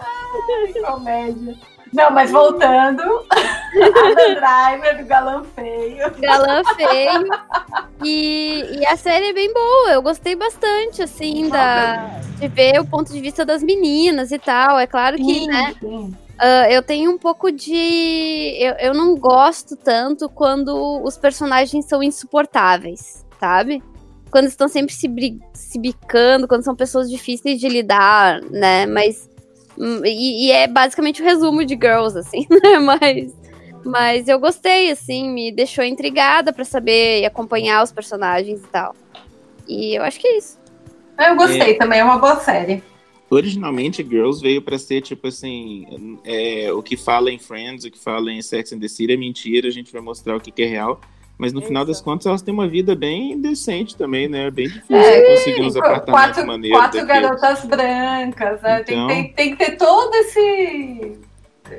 Ai, 0.00 0.72
comédia. 0.84 1.56
Não, 1.92 2.10
mas 2.12 2.30
voltando. 2.30 3.02
Adam 3.02 4.34
Driver 4.34 4.98
do 4.98 5.04
galã 5.06 5.44
feio. 5.56 6.10
Galã 6.20 6.62
feio. 6.76 7.28
E, 8.04 8.78
e 8.78 8.86
a 8.86 8.96
série 8.96 9.30
é 9.30 9.32
bem 9.32 9.52
boa. 9.52 9.90
Eu 9.90 10.02
gostei 10.02 10.36
bastante, 10.36 11.02
assim, 11.02 11.48
da, 11.48 11.96
de 12.38 12.46
ver 12.46 12.80
o 12.80 12.86
ponto 12.86 13.12
de 13.12 13.20
vista 13.20 13.44
das 13.44 13.62
meninas 13.62 14.30
e 14.30 14.38
tal. 14.38 14.78
É 14.78 14.86
claro 14.86 15.16
que, 15.16 15.24
Sim, 15.24 15.48
né? 15.48 15.74
Ah, 16.40 16.70
eu 16.70 16.82
tenho 16.82 17.10
um 17.10 17.18
pouco 17.18 17.50
de. 17.52 18.56
Eu, 18.58 18.72
eu 18.74 18.94
não 18.94 19.14
gosto 19.16 19.76
tanto 19.76 20.28
quando 20.28 21.00
os 21.04 21.16
personagens 21.18 21.84
são 21.86 22.02
insuportáveis, 22.02 23.24
sabe? 23.38 23.82
Quando 24.30 24.46
estão 24.46 24.68
sempre 24.68 24.94
se, 24.94 25.06
bri- 25.08 25.40
se 25.52 25.78
bicando, 25.78 26.46
quando 26.48 26.62
são 26.64 26.74
pessoas 26.74 27.10
difíceis 27.10 27.60
de 27.60 27.68
lidar, 27.68 28.40
né? 28.42 28.86
Mas. 28.86 29.28
hum, 29.78 30.00
E, 30.04 30.46
e 30.46 30.50
é 30.52 30.66
basicamente 30.66 31.20
o 31.20 31.24
resumo 31.24 31.64
de 31.64 31.74
Girls, 31.74 32.16
assim, 32.18 32.46
né? 32.62 32.78
Mas. 32.78 33.32
Mas 33.84 34.28
eu 34.28 34.38
gostei, 34.38 34.90
assim, 34.90 35.30
me 35.30 35.50
deixou 35.50 35.82
intrigada 35.82 36.52
pra 36.52 36.64
saber 36.64 37.22
e 37.22 37.26
acompanhar 37.26 37.82
os 37.82 37.90
personagens 37.90 38.60
e 38.62 38.66
tal. 38.66 38.94
E 39.66 39.94
eu 39.98 40.02
acho 40.02 40.20
que 40.20 40.28
é 40.28 40.36
isso. 40.36 40.58
Eu 41.18 41.34
gostei 41.34 41.72
É. 41.72 41.74
também, 41.78 42.00
é 42.00 42.04
uma 42.04 42.18
boa 42.18 42.36
série. 42.40 42.84
Originalmente, 43.30 44.02
Girls 44.02 44.42
veio 44.42 44.60
pra 44.60 44.76
ser 44.76 45.00
tipo 45.02 45.28
assim: 45.28 46.18
é, 46.24 46.72
o 46.72 46.82
que 46.82 46.96
fala 46.96 47.30
em 47.30 47.38
Friends, 47.38 47.84
o 47.84 47.90
que 47.90 47.98
fala 47.98 48.32
em 48.32 48.42
Sex 48.42 48.72
and 48.72 48.80
the 48.80 48.88
City 48.88 49.12
é 49.12 49.16
mentira, 49.16 49.68
a 49.68 49.70
gente 49.70 49.92
vai 49.92 50.02
mostrar 50.02 50.36
o 50.36 50.40
que, 50.40 50.50
que 50.50 50.62
é 50.62 50.66
real. 50.66 51.00
Mas 51.38 51.54
no 51.54 51.62
final 51.62 51.86
das 51.86 52.02
contas, 52.02 52.26
elas 52.26 52.42
têm 52.42 52.52
uma 52.52 52.68
vida 52.68 52.94
bem 52.94 53.40
decente 53.40 53.96
também, 53.96 54.28
né? 54.28 54.48
É 54.48 54.50
bem 54.50 54.68
difícil 54.68 54.94
É, 54.94 55.22
conseguir 55.36 55.62
uns 55.62 55.74
apartamentos 55.74 56.12
quatro, 56.34 56.46
maneiros. 56.46 56.78
quatro 56.78 57.00
daqueles. 57.06 57.22
garotas 57.40 57.64
brancas, 57.64 58.60
né? 58.60 58.82
Tem, 58.82 58.94
Então. 58.94 59.06
tem, 59.08 59.32
tem 59.32 59.56
que 59.56 59.64
ter 59.64 59.76
todo 59.78 60.14
esse. 60.16 61.18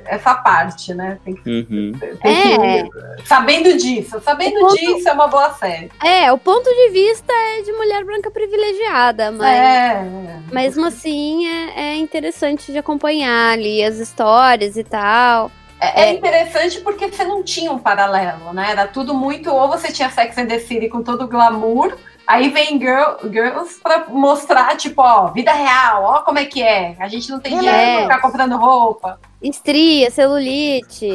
Essa 0.06 0.36
parte, 0.36 0.94
né? 0.94 1.18
Tem 1.24 1.36
que, 1.36 1.50
Uhum. 1.50 1.92
tem 2.22 2.90
que- 2.90 3.26
sabendo 3.26 3.76
disso. 3.78 4.20
Sabendo 4.22 4.60
ponto- 4.60 4.76
disso 4.76 5.08
é 5.10 5.12
uma 5.14 5.28
boa 5.28 5.52
série. 5.54 5.92
É, 6.04 6.32
o 6.32 6.38
ponto 6.38 6.70
de 6.70 6.90
vista 6.90 7.32
é 7.32 7.62
de 7.62 7.72
mulher 7.74 8.04
branca 8.04 8.30
privilegiada, 8.32 9.32
mas 9.32 9.50
É. 9.58 10.04
mesmo 10.52 10.86
assim 10.86 11.48
é, 11.48 11.94
é 11.94 11.96
interessante 11.96 12.72
de 12.72 12.78
acompanhar 12.78 13.54
ali 13.54 13.84
as 13.84 13.98
histórias 13.98 14.78
e 14.78 14.84
tal. 14.84 15.52
É, 15.80 16.04
é 16.04 16.14
interessante 16.14 16.80
porque 16.82 17.08
você 17.08 17.24
não 17.24 17.42
tinha 17.42 17.72
um 17.72 17.80
paralelo, 17.80 18.54
né? 18.54 18.68
Era 18.70 18.86
tudo 18.88 19.14
muito. 19.16 19.52
Ou 19.52 19.68
você 19.68 19.92
tinha 19.92 20.10
Sex 20.12 20.38
and 20.38 20.46
the 20.46 20.60
City 20.60 20.88
com 20.88 21.02
todo 21.02 21.24
o 21.24 21.28
glamour, 21.28 21.98
aí 22.28 22.50
vem 22.50 22.78
Girl, 22.80 23.16
Girls 23.24 23.80
pra 23.82 24.06
mostrar, 24.08 24.78
tipo, 24.78 25.02
ó, 25.02 25.32
vida 25.32 25.52
real, 25.52 26.04
ó 26.04 26.20
como 26.22 26.38
é 26.38 26.46
que 26.46 26.62
é. 26.62 26.96
A 27.00 27.08
gente 27.08 27.32
não 27.32 27.40
tem 27.40 27.58
dinheiro 27.58 27.76
É. 27.76 28.06
pra 28.06 28.16
ficar 28.16 28.22
comprando 28.22 28.58
roupa. 28.58 29.20
Estria, 29.42 30.12
celulite. 30.12 31.10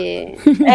É, 0.66 0.70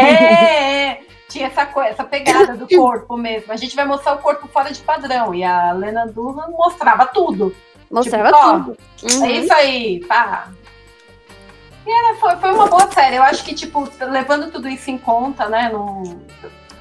é. 0.94 1.01
Tinha 1.30 1.48
essa, 1.48 1.67
essa 1.85 2.03
pegada 2.03 2.56
do 2.58 2.67
corpo 2.67 3.16
mesmo. 3.17 3.51
A 3.53 3.56
gente 3.56 3.76
vai 3.76 3.85
mostrar 3.85 4.14
o 4.16 4.19
corpo 4.19 4.48
fora 4.48 4.72
de 4.72 4.80
padrão. 4.82 5.34
E 5.34 5.44
a 5.44 5.72
Lena 5.72 6.06
Dunham 6.06 6.51
mostrava 6.51 7.06
tudo. 7.06 7.56
Mostrava 7.90 8.32
Tipo, 8.32 8.78
tudo. 9.00 9.16
Uhum. 9.17 9.26
É 9.26 9.32
isso 9.32 9.53
aí, 9.53 10.06
pá. 10.06 10.50
E 11.85 11.92
era, 11.92 12.16
foi, 12.17 12.35
foi 12.38 12.53
uma 12.53 12.67
boa 12.67 12.90
série. 12.92 13.16
Eu 13.16 13.24
acho 13.24 13.44
que, 13.44 13.53
tipo, 13.56 13.90
levando 14.00 14.51
tudo 14.51 14.67
isso 14.69 14.90
em 14.92 14.98
conta, 14.98 15.48
né? 15.50 15.69
num- 15.74 16.19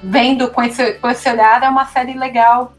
vendo 0.03 0.49
com 0.49 0.61
esse, 0.63 0.93
com 0.93 1.09
esse 1.09 1.29
olhar, 1.29 1.61
é 1.63 1.69
uma 1.69 1.85
série 1.85 2.13
legal. 2.13 2.73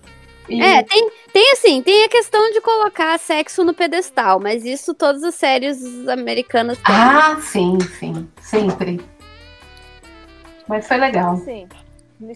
E- 0.57 0.61
É, 0.63 0.83
tem, 0.83 1.11
tem 1.33 1.53
assim, 1.53 1.83
tem 1.83 2.05
a 2.05 2.09
questão 2.09 2.51
de 2.53 2.61
colocar 2.61 3.19
sexo 3.19 3.65
no 3.65 3.73
pedestal, 3.75 4.39
mas 4.41 4.65
isso 4.65 4.95
todas 4.95 5.23
as 5.23 5.35
séries 5.35 5.81
americanas 6.09 6.79
têm. 6.79 6.95
Ah, 6.95 7.39
sim, 7.41 7.79
sim. 7.99 8.29
Sempre. 8.41 9.01
Mas 10.69 10.87
foi 10.87 10.97
legal. 10.97 11.37
Sim. 11.39 11.67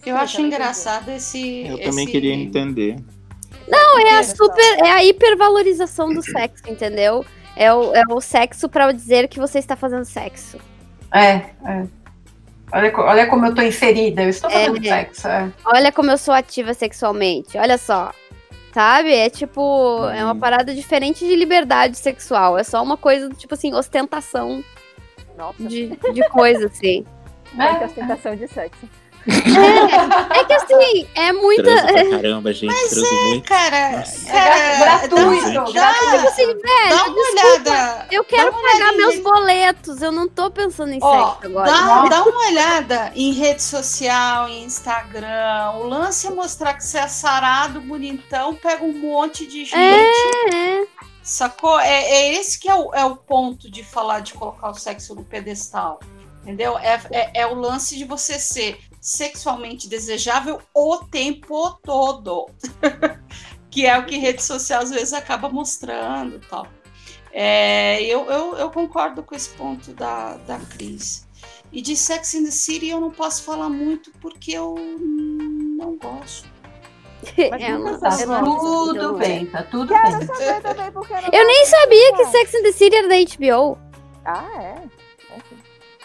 Eu 0.05 0.17
acho 0.17 0.41
engraçado 0.41 1.09
esse. 1.09 1.65
Eu 1.67 1.77
também 1.81 2.03
esse- 2.03 2.11
queria 2.11 2.33
entender. 2.33 2.97
Não, 3.67 3.99
é 3.99 4.19
a 4.19 4.23
super. 4.23 4.79
É 4.85 4.91
a 4.91 5.03
hipervalorização 5.03 6.13
do 6.13 6.21
sexo, 6.21 6.63
entendeu? 6.69 7.25
É 7.55 7.73
o, 7.73 7.93
é 7.95 8.03
o 8.09 8.19
sexo 8.21 8.67
pra 8.69 8.91
dizer 8.91 9.27
que 9.27 9.39
você 9.39 9.59
está 9.59 9.75
fazendo 9.75 10.05
sexo. 10.05 10.57
É, 11.13 11.35
é. 11.65 11.87
Olha, 12.71 12.91
olha 12.97 13.27
como 13.27 13.45
eu 13.45 13.55
tô 13.55 13.61
inserida. 13.61 14.23
Eu 14.23 14.29
estou 14.29 14.49
fazendo 14.49 14.77
É. 14.85 14.89
sexo. 14.89 15.27
É. 15.27 15.51
Olha 15.65 15.91
como 15.91 16.11
eu 16.11 16.17
sou 16.17 16.33
ativa 16.33 16.73
sexualmente, 16.73 17.57
olha 17.57 17.77
só. 17.77 18.11
Sabe? 18.73 19.13
É 19.13 19.29
tipo, 19.29 20.05
é 20.09 20.23
uma 20.23 20.35
parada 20.35 20.75
diferente 20.75 21.25
de 21.25 21.35
liberdade 21.35 21.97
sexual. 21.97 22.57
É 22.57 22.63
só 22.63 22.83
uma 22.83 22.97
coisa, 22.97 23.29
tipo 23.29 23.53
assim, 23.53 23.73
ostentação 23.73 24.63
de, 25.59 25.87
de 26.13 26.29
coisa, 26.29 26.67
assim. 26.67 27.03
Muita 27.53 27.85
ostentação 27.85 28.35
de 28.35 28.47
sexo. 28.47 28.87
É, 29.27 30.39
é 30.39 30.43
que 30.45 30.53
assim, 30.53 31.07
é 31.15 31.31
muita. 31.33 31.63
Transo 31.63 32.09
caramba, 32.11 32.53
gente. 32.53 32.73
transo 32.89 33.13
muito. 33.25 33.47
Cara, 33.47 33.97
Nossa. 33.97 34.25
cara, 34.25 34.77
gratuito, 34.77 35.51
dá- 35.53 35.65
Tipo 35.65 35.73
dá- 35.73 36.23
assim, 36.29 36.45
velho, 36.45 36.59
dá 36.89 37.03
uma 37.03 37.13
desculpa, 37.13 37.41
olhada. 37.71 38.07
Eu 38.11 38.23
quero 38.23 38.51
pagar 38.53 38.93
meus 38.93 39.19
boletos. 39.19 40.01
Eu 40.01 40.11
não 40.11 40.27
tô 40.27 40.49
pensando 40.49 40.93
em 40.93 40.99
Ó, 41.01 41.31
sexo 41.31 41.45
agora. 41.47 41.71
dá, 41.71 42.05
dá 42.07 42.23
uma 42.23 42.47
olhada 42.47 43.11
em 43.15 43.31
rede 43.33 43.61
social, 43.63 44.47
em 44.49 44.63
Instagram. 44.63 45.71
O 45.75 45.83
lance 45.87 46.27
é 46.27 46.29
mostrar 46.29 46.73
que 46.75 46.83
você 46.83 46.99
é 46.99 47.07
sarado, 47.07 47.81
bonitão, 47.81 48.55
pega 48.55 48.83
um 48.83 48.93
monte 48.93 49.45
de 49.45 49.65
gente. 49.65 49.75
É, 49.75 50.81
é. 50.81 50.87
Sacou? 51.21 51.77
É, 51.79 52.03
é 52.05 52.33
esse 52.35 52.57
que 52.57 52.69
é 52.69 52.75
o, 52.75 52.93
é 52.93 53.03
o 53.03 53.15
ponto 53.17 53.69
de 53.69 53.83
falar 53.83 54.21
de 54.21 54.33
colocar 54.33 54.69
o 54.69 54.73
sexo 54.75 55.13
no 55.13 55.23
pedestal. 55.25 55.99
Entendeu? 56.43 56.77
É, 56.77 57.01
é, 57.11 57.41
é 57.41 57.47
o 57.47 57.53
lance 57.55 57.97
de 57.97 58.05
você 58.05 58.39
ser 58.39 58.79
sexualmente 59.07 59.87
desejável 59.87 60.59
o 60.73 60.97
tempo 61.05 61.71
todo. 61.81 62.47
que 63.71 63.85
é 63.85 63.97
o 63.97 64.05
que 64.05 64.17
rede 64.17 64.43
social 64.43 64.81
às 64.81 64.89
vezes 64.91 65.13
acaba 65.13 65.47
mostrando 65.47 66.41
tal. 66.49 66.67
É, 67.31 68.01
eu, 68.03 68.25
eu, 68.25 68.57
eu 68.57 68.69
concordo 68.69 69.23
com 69.23 69.33
esse 69.33 69.49
ponto 69.51 69.93
da, 69.93 70.35
da 70.37 70.59
Cris. 70.59 71.25
E 71.71 71.81
de 71.81 71.95
Sex 71.95 72.33
in 72.33 72.45
the 72.45 72.51
City 72.51 72.89
eu 72.89 72.99
não 72.99 73.11
posso 73.11 73.43
falar 73.43 73.69
muito 73.69 74.11
porque 74.19 74.51
eu 74.51 74.75
não 74.77 75.95
gosto. 75.97 76.47
É, 77.37 77.71
eu 77.71 77.79
não- 77.79 77.99
Tá 77.99 78.11
tudo 78.43 79.13
bem, 79.17 79.45
tá 79.47 79.63
tudo 79.63 79.87
Quero 79.87 80.17
bem. 80.19 80.27
saber 80.27 80.61
também 80.61 80.91
porque 80.91 81.13
eu 81.13 81.17
Eu 81.17 81.47
nem 81.47 81.65
sabia 81.65 82.13
que 82.15 82.25
Sex 82.25 82.53
and 82.55 82.61
the 82.63 82.71
City 82.71 82.95
era 82.95 83.07
da 83.09 83.15
HBO. 83.15 83.77
Ah, 84.23 84.61
é? 84.61 84.83
É 85.33 85.39
sim. 85.49 85.57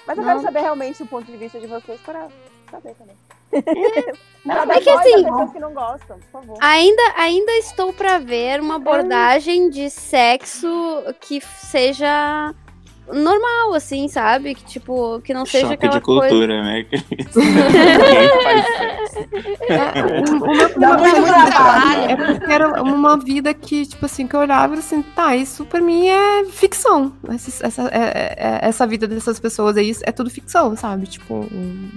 Mas 0.06 0.16
eu 0.18 0.24
Não. 0.24 0.30
quero 0.32 0.42
saber 0.42 0.60
realmente 0.60 1.02
o 1.02 1.06
ponto 1.06 1.30
de 1.30 1.36
vista 1.36 1.60
de 1.60 1.66
vocês 1.66 2.00
para 2.00 2.28
saber 2.72 2.94
também. 2.94 3.16
Não, 4.44 4.66
Pra 4.66 4.74
é 4.76 4.80
que 4.80 4.90
assim- 4.90 5.22
pessoas 5.22 5.52
que 5.52 5.58
não 5.60 5.72
gostam, 5.72 6.18
por 6.18 6.40
favor. 6.40 6.56
Ainda, 6.60 7.02
ainda 7.16 7.52
estou 7.58 7.92
pra 7.92 8.18
ver 8.18 8.60
uma 8.60 8.74
abordagem 8.76 9.70
de 9.70 9.88
sexo 9.88 10.68
que 11.20 11.40
seja 11.40 12.52
normal, 13.12 13.74
assim, 13.74 14.08
sabe? 14.08 14.54
Que 14.56 14.64
tipo, 14.64 15.20
que 15.20 15.32
não 15.32 15.46
seja 15.46 15.68
Choque 15.68 15.74
aquela 15.74 15.98
de 15.98 16.00
coisa. 16.04 16.28
cultura, 16.28 16.62
né? 16.64 16.86
Meu 19.68 19.78
Dá 20.80 20.96
problema 20.96 20.98
muito 20.98 21.10
foi 21.10 21.20
muito 21.20 21.46
trabalho. 21.46 22.10
É 22.10 22.16
porque 22.16 22.52
era 22.52 22.82
uma 22.82 23.16
vida 23.18 23.54
que, 23.54 23.86
tipo 23.86 24.06
assim, 24.06 24.26
que 24.26 24.34
eu 24.34 24.40
olhava 24.40 24.74
e 24.74 24.78
assim, 24.78 25.02
tá, 25.02 25.36
isso 25.36 25.64
pra 25.64 25.80
mim 25.80 26.08
é 26.08 26.44
ficção. 26.46 27.12
Essa, 27.28 27.66
essa, 27.66 27.82
é- 27.92 28.34
é- 28.36 28.58
essa 28.62 28.86
vida 28.86 29.06
dessas 29.06 29.38
pessoas 29.38 29.76
aí 29.76 29.92
é 30.02 30.12
tudo 30.12 30.30
ficção, 30.30 30.76
sabe? 30.76 31.06
Tipo. 31.06 31.34
um- 31.34 31.90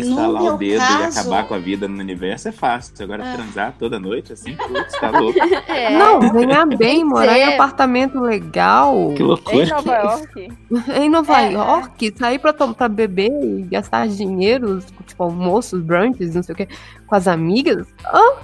Instalar 0.00 0.42
meu 0.42 0.54
o 0.54 0.58
dedo 0.58 0.78
caso- 0.78 1.00
e 1.18 1.20
acabar 1.20 1.46
com 1.48 1.54
a 1.54 1.58
vida 1.58 1.86
no 1.88 1.98
universo 2.00 2.48
é 2.48 2.52
fácil. 2.52 2.94
Agora 3.00 3.24
É. 3.24 3.34
transar 3.34 3.74
toda 3.78 3.98
noite, 3.98 4.32
assim, 4.32 4.54
putz, 4.54 4.92
tá 4.98 5.10
louco. 5.10 5.38
É. 5.68 5.90
Não, 5.98 6.18
ganhar 6.18 6.66
bem, 6.66 7.04
morar 7.04 7.38
em 7.38 7.54
apartamento 7.54 8.18
legal. 8.20 9.12
Que 9.16 9.22
loucura. 9.22 9.64
Em 9.64 9.68
Nova 9.68 9.92
York. 9.94 10.48
Em 11.00 11.08
Nova 11.10 11.42
É, 11.42 11.52
York, 11.52 12.14
sair 12.18 12.38
pra, 12.38 12.52
pra 12.52 12.88
beber 12.88 13.30
e 13.42 13.62
gastar 13.62 14.08
dinheiro, 14.08 14.80
tipo, 15.06 15.22
almoços, 15.22 15.82
brunches, 15.82 16.34
não 16.34 16.42
sei 16.42 16.52
o 16.52 16.56
que, 16.56 16.68
com 17.06 17.14
as 17.14 17.28
amigas. 17.28 17.86
Ah, 18.04 18.36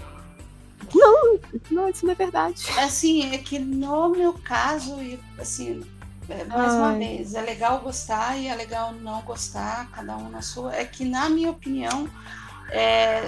não, 0.94 1.38
não, 1.70 1.88
isso 1.88 2.04
não 2.06 2.12
é 2.12 2.16
verdade. 2.16 2.62
Assim, 2.78 3.34
é 3.34 3.38
que 3.38 3.58
no 3.58 4.10
meu 4.10 4.32
caso, 4.32 5.00
e 5.02 5.18
assim, 5.38 5.81
é, 6.28 6.44
mais 6.44 6.75
uma 6.77 6.89
Ai. 6.89 6.99
vez, 6.99 7.35
é 7.35 7.41
legal 7.43 7.81
gostar 7.81 8.37
e 8.39 8.47
é 8.49 8.55
legal 8.55 8.93
não 8.93 9.23
gostar, 9.23 9.91
cada 9.91 10.17
um 10.17 10.28
na 10.28 10.43
sua. 10.43 10.75
É 10.75 10.85
que, 10.85 11.05
na 11.05 11.28
minha 11.28 11.51
opinião, 11.51 12.09
é, 12.71 13.23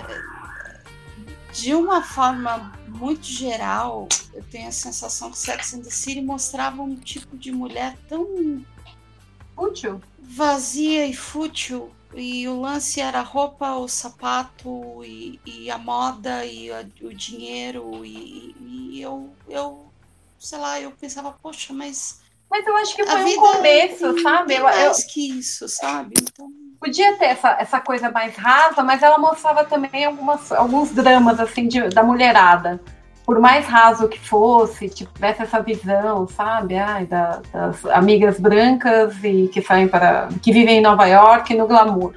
de 1.53 1.75
uma 1.75 2.03
forma 2.03 2.73
muito 2.89 3.25
geral, 3.27 4.09
eu 4.33 4.43
tenho 4.45 4.69
a 4.69 4.73
sensação 4.73 5.31
que 5.31 5.39
Sex 5.39 5.75
and 5.75 5.83
the 5.83 5.91
City 5.91 6.21
mostrava 6.21 6.83
um 6.83 6.95
tipo 6.97 7.37
de 7.37 7.51
mulher 7.53 7.97
tão 8.09 8.65
Útil. 9.57 10.01
vazia 10.19 11.07
e 11.07 11.15
fútil. 11.15 11.91
E 12.15 12.49
o 12.49 12.61
lance 12.61 13.01
era 13.01 13.21
a 13.21 13.23
roupa, 13.23 13.77
o 13.77 13.87
sapato 13.87 15.05
e, 15.05 15.39
e 15.47 15.71
a 15.71 15.79
moda 15.79 16.45
e 16.45 16.71
a- 16.73 16.85
o 17.03 17.15
dinheiro. 17.15 18.05
E, 18.05 18.55
e 18.61 19.01
eu, 19.01 19.33
eu, 19.49 19.93
sei 20.39 20.59
lá, 20.59 20.81
eu 20.81 20.91
pensava, 20.93 21.31
poxa, 21.33 21.73
mas. 21.73 22.21
Mas 22.51 22.67
eu 22.67 22.77
acho 22.79 22.97
que 22.97 23.05
foi 23.05 23.21
um 23.21 23.25
vida 23.25 23.41
começo, 23.41 24.15
tem- 24.15 24.23
sabe? 24.23 24.55
Eu- 24.57 24.65
mais 24.65 24.99
eu- 24.99 25.07
que 25.13 25.39
isso, 25.39 25.69
sabe? 25.69 26.15
Então. 26.21 26.49
Podia 26.81 27.15
ter 27.17 27.27
essa, 27.27 27.51
essa 27.61 27.79
coisa 27.81 28.11
mais 28.11 28.35
rasa, 28.37 28.83
mas 28.83 29.03
ela 29.03 29.19
mostrava 29.19 29.65
também 29.65 30.05
algumas, 30.05 30.51
alguns 30.51 30.91
dramas 30.91 31.39
assim 31.39 31.69
de- 31.69 31.89
da 31.91 32.03
mulherada. 32.03 32.81
Por 33.25 33.39
mais 33.39 33.67
raso 33.67 34.09
que 34.09 34.19
fosse, 34.19 34.89
tivesse 34.89 35.43
essa 35.43 35.61
visão, 35.63 36.27
sabe? 36.27 36.77
Ai, 36.77 37.07
da- 37.07 37.41
das 37.53 37.85
amigas 37.87 38.41
brancas 38.41 39.15
e 39.23 39.47
que 39.53 39.63
saem 39.63 39.87
para. 39.87 40.29
que 40.43 40.51
vivem 40.51 40.79
em 40.79 40.83
Nova 40.83 41.07
York 41.07 41.55
no 41.55 41.69
glamour. 41.69 42.15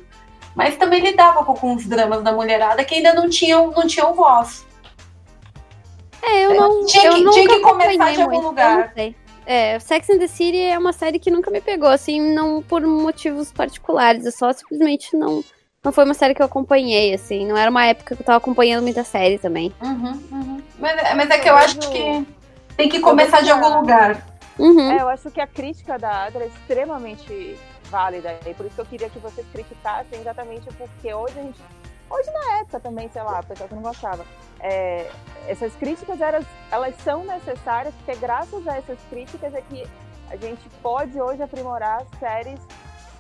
Mas 0.56 0.76
também 0.78 1.02
lidava 1.02 1.44
com 1.44 1.52
alguns 1.52 1.86
dramas 1.86 2.24
da 2.24 2.32
mulherada 2.32 2.84
que 2.86 2.96
ainda 2.96 3.14
não 3.14 3.30
tinham, 3.30 3.70
não 3.72 3.86
tinham 3.86 4.14
voz. 4.16 4.66
É, 6.22 6.46
eu 6.46 6.56
não. 6.56 6.86
Tinha 6.86 7.06
eu 7.08 7.14
que- 7.16 7.22
nunca 7.22 7.34
tinha 7.34 7.48
que 7.50 7.60
começar 7.60 8.12
de 8.14 8.22
algum 8.22 8.40
lugar. 8.42 8.72
eu 8.80 8.86
não 8.88 8.94
sei. 8.94 9.16
É, 9.46 9.80
Sex 9.80 10.10
and 10.10 10.20
the 10.20 10.28
City 10.28 10.60
é 10.60 10.78
uma 10.78 10.94
série 10.94 11.20
que 11.20 11.32
nunca 11.32 11.52
me 11.52 11.62
pegou, 11.62 11.90
assim, 11.90 12.22
não 12.34 12.62
por 12.62 12.82
motivos 12.82 13.52
particulares, 13.52 14.26
é 14.26 14.32
só 14.32 14.52
simplesmente 14.54 15.16
não. 15.16 15.44
Não 15.84 15.92
foi 15.92 16.06
uma 16.06 16.14
série 16.14 16.34
que 16.34 16.42
eu 16.42 16.46
acompanhei, 16.46 17.14
assim. 17.14 17.46
Não 17.46 17.58
era 17.58 17.70
uma 17.70 17.86
época 17.86 18.16
que 18.16 18.22
eu 18.22 18.26
tava 18.26 18.38
acompanhando 18.38 18.84
muita 18.84 19.04
série 19.04 19.38
também. 19.38 19.74
Mas, 20.80 20.96
mas 21.16 21.30
é 21.30 21.40
que 21.40 21.50
eu 21.50 21.56
acho 21.56 21.78
que 21.80 22.26
tem 22.78 22.88
que 22.88 23.00
começar 23.02 23.42
de 23.42 23.52
algum 23.52 23.80
lugar. 23.80 24.26
Uhum. 24.58 24.92
É, 24.92 25.02
eu 25.02 25.10
acho 25.10 25.30
que 25.30 25.42
a 25.42 25.48
crítica 25.48 26.00
da 26.00 26.26
Adra 26.26 26.46
é 26.46 26.48
extremamente 26.48 27.58
válida. 27.90 28.40
E 28.46 28.54
por 28.54 28.66
isso 28.66 28.76
que 28.76 28.82
eu 28.82 28.86
queria 28.86 29.10
que 29.10 29.20
vocês 29.20 29.46
criticassem 29.52 30.22
exatamente 30.22 30.68
porque 30.78 31.14
hoje 31.14 31.38
a 31.38 31.44
gente. 31.44 31.60
Hoje 32.14 32.30
na 32.32 32.60
época 32.60 32.80
também, 32.80 33.10
sei 33.10 33.24
lá, 33.24 33.40
o 33.40 33.46
pessoal 33.46 33.68
que 33.68 33.74
não 33.74 33.82
gostava. 33.82 34.24
é, 34.60 35.10
essas 35.48 35.74
críticas 35.76 36.22
elas, 36.22 36.46
elas 36.72 36.96
são 36.98 37.26
necessárias, 37.26 37.94
porque 37.96 38.16
graças 38.16 38.68
a 38.68 38.78
essas 38.78 39.00
críticas 39.10 39.54
é 39.54 39.62
que 39.62 39.84
a 40.30 40.38
gente 40.38 40.70
pode 40.82 41.20
hoje 41.20 41.42
aprimorar 41.42 42.06
séries 42.20 42.60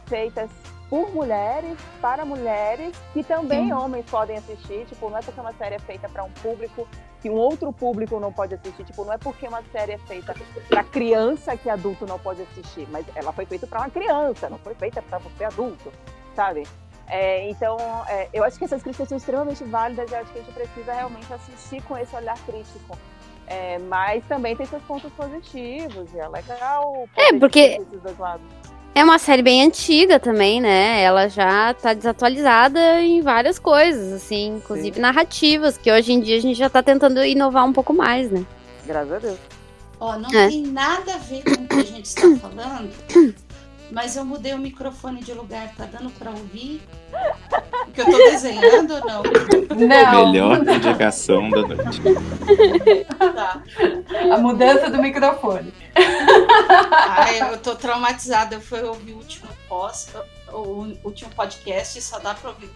feitas 0.06 0.49
por 0.90 1.11
mulheres, 1.11 1.76
para 1.99 2.24
mulheres, 2.24 2.95
que 3.13 3.24
também 3.24 3.65
Sim. 3.65 3.74
homens 3.74 4.06
podem 4.06 4.38
assistir. 4.38 4.85
Tipo, 4.85 5.09
não 5.09 5.17
é 5.17 5.22
porque 5.22 5.42
uma 5.42 5.53
série 5.53 5.76
é 5.76 5.79
feita 5.79 6.08
para 6.08 6.24
um 6.24 6.29
público 6.29 6.88
que 7.19 7.29
um 7.31 7.35
outro 7.35 7.74
público 7.74 8.19
não 8.19 8.31
pode 8.31 8.53
assistir. 8.53 8.83
Tipo, 8.83 9.03
não 9.06 9.13
é 9.13 9.17
porque 9.17 9.47
uma 9.47 9.63
série 9.72 9.93
é 9.93 9.97
feita 9.97 10.35
para 10.69 10.83
criança 10.83 11.58
que 11.58 11.67
adulto 11.67 12.06
não 12.06 12.19
pode 12.19 12.43
assistir. 12.43 12.88
Mas 12.92 13.06
ela 13.15 13.33
foi 13.33 13.45
feita 13.47 13.65
para 13.65 13.79
uma 13.79 13.90
criança, 13.90 14.49
não 14.49 14.59
foi 14.59 14.76
feita 14.76 15.01
para 15.01 15.17
você 15.17 15.45
adulto, 15.45 15.92
sabe? 16.35 16.63
É, 17.07 17.49
então, 17.49 17.77
é, 18.07 18.29
eu 18.33 18.43
acho 18.43 18.57
que 18.57 18.65
essas 18.65 18.81
críticas 18.81 19.09
são 19.09 19.17
extremamente 19.17 19.63
válidas 19.65 20.09
e 20.09 20.13
eu 20.13 20.19
acho 20.21 20.31
que 20.31 20.39
a 20.39 20.41
gente 20.41 20.53
precisa 20.53 20.93
realmente 20.93 21.31
assistir 21.33 21.81
com 21.83 21.97
esse 21.97 22.15
olhar 22.15 22.37
crítico. 22.45 22.97
É, 23.45 23.77
mas 23.77 24.23
também 24.25 24.55
tem 24.55 24.65
seus 24.65 24.81
pontos 24.83 25.11
positivos 25.13 26.11
e 26.13 26.19
é 26.19 26.27
legal. 26.27 27.07
É, 27.17 27.33
porque-. 27.37 27.81
É 28.95 29.03
uma 29.03 29.17
série 29.17 29.41
bem 29.41 29.63
antiga 29.63 30.19
também, 30.19 30.61
né? 30.61 31.01
Ela 31.01 31.27
já 31.27 31.73
tá 31.73 31.93
desatualizada 31.93 33.01
em 33.01 33.21
várias 33.21 33.57
coisas, 33.57 34.13
assim, 34.13 34.57
inclusive 34.57 34.99
narrativas, 34.99 35.77
que 35.77 35.91
hoje 35.91 36.13
em 36.13 36.21
dia 36.21 36.37
a 36.37 36.39
gente 36.39 36.57
já 36.57 36.69
tá 36.69 36.83
tentando 36.83 37.23
inovar 37.25 37.65
um 37.65 37.73
pouco 37.73 37.91
mais, 37.91 38.29
né? 38.29 38.45
Graças 38.85 39.11
a 39.13 39.19
Deus. 39.19 39.39
Ó, 39.99 40.17
não 40.17 40.29
É. 40.29 40.47
tem 40.47 40.61
nada 40.67 41.15
a 41.15 41.17
ver 41.17 41.43
com 41.43 41.63
o 41.63 41.67
que 41.67 41.75
a 41.75 41.83
gente 41.83 42.05
está 42.05 42.21
falando, 42.37 42.91
mas 43.93 44.15
eu 44.15 44.26
mudei 44.26 44.53
o 44.53 44.58
microfone 44.58 45.22
de 45.22 45.33
lugar, 45.33 45.72
tá 45.76 45.85
dando 45.85 46.09
pra 46.09 46.31
ouvir? 46.31 46.81
Que 47.93 48.01
eu 48.01 48.06
tô 48.06 48.17
desenhando 48.17 48.95
ou 48.95 49.06
não? 49.06 49.24
Melhor 49.77 50.65
indicação 50.67 51.47
da 51.51 51.61
noite. 51.61 52.01
Tá. 53.19 53.61
A 54.33 54.38
mudança 54.40 54.90
do 54.90 54.97
microfone. 54.99 55.72
Ai, 56.90 57.53
eu 57.53 57.58
tô 57.59 57.76
traumatizada. 57.76 58.56
Eu 58.56 58.61
fui 58.61 58.81
ouvir 58.81 59.13
o 59.13 59.17
último 59.17 59.47
post, 59.69 60.11
o 60.51 60.88
último 61.03 61.29
podcast 61.35 61.99
e 61.99 62.01
só 62.01 62.17
dá 62.17 62.33
pra 62.33 62.49
ouvir. 62.49 62.72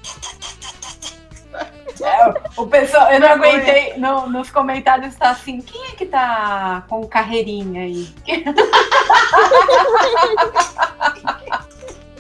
É, 2.04 2.34
o 2.62 2.68
pessoal, 2.68 3.12
eu 3.12 3.20
não 3.20 3.28
aguentei, 3.30 3.98
no- 3.98 4.28
nos 4.30 4.52
comentários 4.52 5.16
tá 5.16 5.32
assim, 5.32 5.60
quem 5.62 5.88
é 5.88 5.92
que 5.96 6.06
tá 6.06 6.84
com 6.88 7.06
carreirinha 7.08 7.82
aí? 7.84 8.08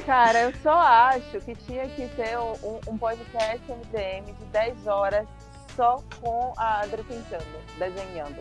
Cara, 0.05 0.39
eu 0.43 0.53
só 0.63 0.71
acho 0.79 1.39
que 1.45 1.53
tinha 1.67 1.85
que 1.89 2.07
ter 2.15 2.37
um, 2.39 2.79
um 2.87 2.97
podcast 2.97 3.59
MDM 3.69 4.25
de 4.39 4.45
10 4.53 4.87
horas 4.87 5.27
só 5.75 6.01
com 6.21 6.53
a 6.57 6.81
Adri 6.81 7.03
pintando, 7.03 7.43
desenhando. 7.77 8.37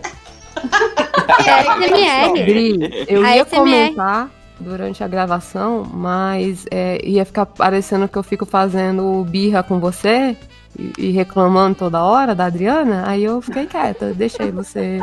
É 1.44 2.32
Dri, 2.44 3.04
eu 3.08 3.24
A 3.24 3.36
ia 3.36 3.42
ASMR. 3.42 3.58
comentar 3.58 4.30
durante 4.60 5.02
a 5.02 5.08
gravação, 5.08 5.84
mas 5.84 6.64
é, 6.70 7.04
ia 7.04 7.24
ficar 7.26 7.44
parecendo 7.46 8.08
que 8.08 8.16
eu 8.16 8.22
fico 8.22 8.46
fazendo 8.46 9.22
birra 9.24 9.62
com 9.62 9.80
você 9.80 10.36
e, 10.78 10.92
e 10.98 11.10
reclamando 11.10 11.76
toda 11.76 12.02
hora 12.02 12.34
da 12.34 12.46
Adriana. 12.46 13.04
Aí 13.06 13.24
eu 13.24 13.40
fiquei 13.40 13.66
quieta, 13.66 14.12
deixei 14.12 14.50
você 14.50 15.00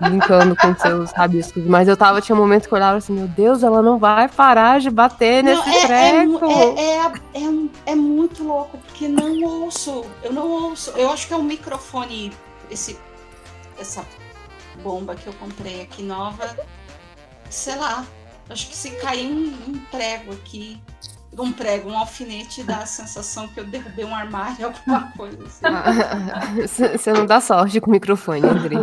brincando 0.00 0.54
com 0.56 0.74
seus 0.76 1.10
rabiscos. 1.12 1.64
Mas 1.64 1.88
eu 1.88 1.96
tava, 1.96 2.20
tinha 2.20 2.36
um 2.36 2.38
momento 2.38 2.68
que 2.68 2.74
eu 2.74 2.76
olhava 2.76 2.98
assim, 2.98 3.12
meu 3.12 3.28
Deus, 3.28 3.62
ela 3.62 3.82
não 3.82 3.98
vai 3.98 4.28
parar 4.28 4.80
de 4.80 4.90
bater 4.90 5.42
Não, 5.42 5.56
nesse 5.56 5.68
é, 5.70 5.82
é, 5.82 5.86
treco. 5.86 6.46
é, 6.46 6.80
é, 6.80 7.06
é, 7.06 7.92
é 7.92 7.94
muito 7.94 8.44
louco, 8.44 8.78
porque 8.78 9.08
não 9.08 9.42
ouço. 9.42 10.04
Eu 10.22 10.32
não 10.32 10.48
ouço. 10.50 10.90
Eu 10.96 11.10
acho 11.10 11.26
que 11.26 11.34
é 11.34 11.36
um 11.36 11.42
microfone, 11.42 12.32
esse, 12.70 12.98
essa 13.78 14.04
bomba 14.82 15.14
que 15.14 15.26
eu 15.26 15.32
comprei 15.34 15.82
aqui 15.82 16.02
nova. 16.02 16.56
Sei 17.50 17.76
lá. 17.76 18.04
Acho 18.48 18.68
que 18.68 18.76
se 18.76 18.90
cair 18.96 19.26
um, 19.26 19.54
um 19.68 19.78
prego 19.90 20.32
aqui, 20.32 20.78
um 21.42 21.52
prego, 21.52 21.90
um 21.90 21.98
alfinete, 21.98 22.62
dá 22.62 22.78
a 22.78 22.86
sensação 22.86 23.48
que 23.48 23.58
eu 23.60 23.64
derrubei 23.64 24.04
um 24.04 24.14
armário, 24.14 24.66
alguma 24.88 25.12
coisa 25.16 25.38
assim. 25.44 25.64
Você 26.96 27.12
não 27.12 27.26
dá 27.26 27.40
sorte 27.40 27.80
com 27.80 27.88
o 27.88 27.92
microfone, 27.92 28.46
Adri. 28.46 28.76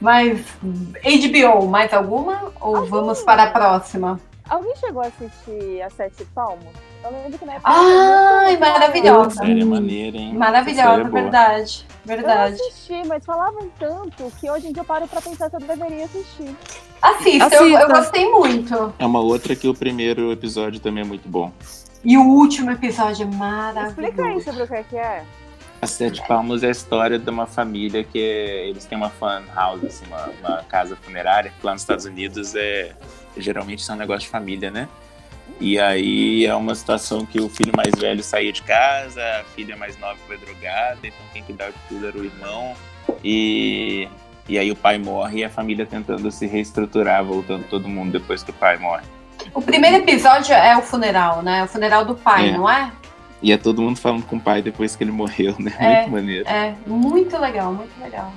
Mas 0.00 0.44
HBO, 0.60 1.68
mais 1.68 1.92
alguma? 1.92 2.52
Ou 2.60 2.86
vamos 2.86 3.22
para 3.22 3.44
a 3.44 3.50
próxima? 3.50 4.20
Alguém 4.48 4.74
chegou 4.76 5.02
a 5.02 5.06
assistir 5.06 5.80
a 5.80 5.88
Sete 5.90 6.24
Palmos? 6.34 6.91
Eu 7.04 7.10
lembro 7.10 7.38
que 7.38 7.44
na 7.44 7.54
época. 7.54 7.70
Ai, 7.70 8.56
maravilhosa. 8.58 9.30
Série 9.44 9.64
maneira, 9.64 10.16
hein? 10.16 10.34
Maravilhosa, 10.34 11.00
é 11.00 11.04
boa. 11.04 11.22
verdade. 11.22 11.86
Verdade. 12.04 12.56
Eu 12.60 12.66
assisti, 12.66 13.06
mas 13.06 13.24
falavam 13.24 13.68
tanto 13.78 14.30
que 14.40 14.50
hoje 14.50 14.68
em 14.68 14.72
dia 14.72 14.82
eu 14.82 14.86
paro 14.86 15.06
pra 15.08 15.20
pensar 15.20 15.48
se 15.50 15.56
eu 15.56 15.60
deveria 15.60 16.04
assistir. 16.04 16.56
Assista, 17.00 17.54
eu, 17.56 17.68
eu 17.68 17.88
gostei 17.88 18.28
muito. 18.30 18.92
É 18.98 19.06
uma 19.06 19.20
outra 19.20 19.54
que 19.56 19.66
o 19.68 19.74
primeiro 19.74 20.30
episódio 20.32 20.78
também 20.80 21.02
é 21.02 21.06
muito 21.06 21.28
bom. 21.28 21.52
E 22.04 22.16
o 22.16 22.22
último 22.22 22.70
episódio 22.70 23.24
é 23.24 23.36
maravilhoso. 23.36 23.88
Explica 24.00 24.24
aí 24.24 24.40
sobre 24.42 24.62
o 24.62 24.66
que 24.68 24.74
é 24.74 24.82
que 24.82 24.96
é. 24.96 25.24
A 25.80 25.86
Sete 25.86 26.24
Palmos 26.28 26.62
é 26.62 26.68
a 26.68 26.70
história 26.70 27.18
de 27.18 27.28
uma 27.28 27.44
família 27.46 28.04
que 28.04 28.18
é- 28.18 28.68
eles 28.68 28.84
têm 28.84 28.96
uma 28.96 29.10
fan 29.10 29.42
house, 29.52 29.82
assim, 29.84 30.04
uma, 30.06 30.30
uma 30.40 30.62
casa 30.64 30.96
funerária, 31.02 31.52
que 31.58 31.66
lá 31.66 31.72
nos 31.72 31.82
Estados 31.82 32.04
Unidos 32.04 32.54
é 32.54 32.92
geralmente 33.36 33.80
isso 33.80 33.90
é 33.90 33.94
um 33.94 33.98
negócio 33.98 34.22
de 34.22 34.28
família, 34.28 34.70
né? 34.70 34.88
E 35.64 35.78
aí 35.78 36.44
é 36.44 36.52
uma 36.56 36.74
situação 36.74 37.24
que 37.24 37.40
o 37.40 37.48
filho 37.48 37.70
mais 37.76 37.94
velho 37.94 38.20
saía 38.20 38.52
de 38.52 38.62
casa, 38.62 39.22
a 39.40 39.44
filha 39.54 39.76
mais 39.76 39.96
nova 39.96 40.18
foi 40.26 40.36
drogada, 40.36 40.98
então 41.04 41.20
quem 41.32 41.40
cuidava 41.44 41.70
de 41.70 41.78
tudo 41.88 42.08
era 42.08 42.18
o 42.18 42.24
irmão. 42.24 42.74
E, 43.22 44.08
e 44.48 44.58
aí 44.58 44.72
o 44.72 44.74
pai 44.76 44.98
morre 44.98 45.38
e 45.38 45.44
a 45.44 45.48
família 45.48 45.86
tentando 45.86 46.28
se 46.32 46.48
reestruturar, 46.48 47.24
voltando 47.24 47.64
todo 47.68 47.88
mundo 47.88 48.10
depois 48.10 48.42
que 48.42 48.50
o 48.50 48.54
pai 48.54 48.76
morre. 48.76 49.04
O 49.54 49.62
primeiro 49.62 49.98
episódio 49.98 50.52
é 50.52 50.76
o 50.76 50.82
funeral, 50.82 51.42
né? 51.42 51.62
O 51.62 51.68
funeral 51.68 52.04
do 52.04 52.16
pai, 52.16 52.48
É. 52.48 52.56
não 52.56 52.68
é? 52.68 52.90
E 53.40 53.52
é 53.52 53.56
todo 53.56 53.82
mundo 53.82 53.98
falando 54.00 54.24
com 54.26 54.36
o 54.36 54.40
pai 54.40 54.62
depois 54.62 54.96
que 54.96 55.04
ele 55.04 55.12
morreu, 55.12 55.54
né? 55.60 55.72
É, 55.78 55.94
Muito 56.00 56.10
maneiro. 56.10 56.48
É, 56.48 56.74
muito 56.88 57.38
legal, 57.38 57.72
muito 57.72 58.02
legal. 58.02 58.32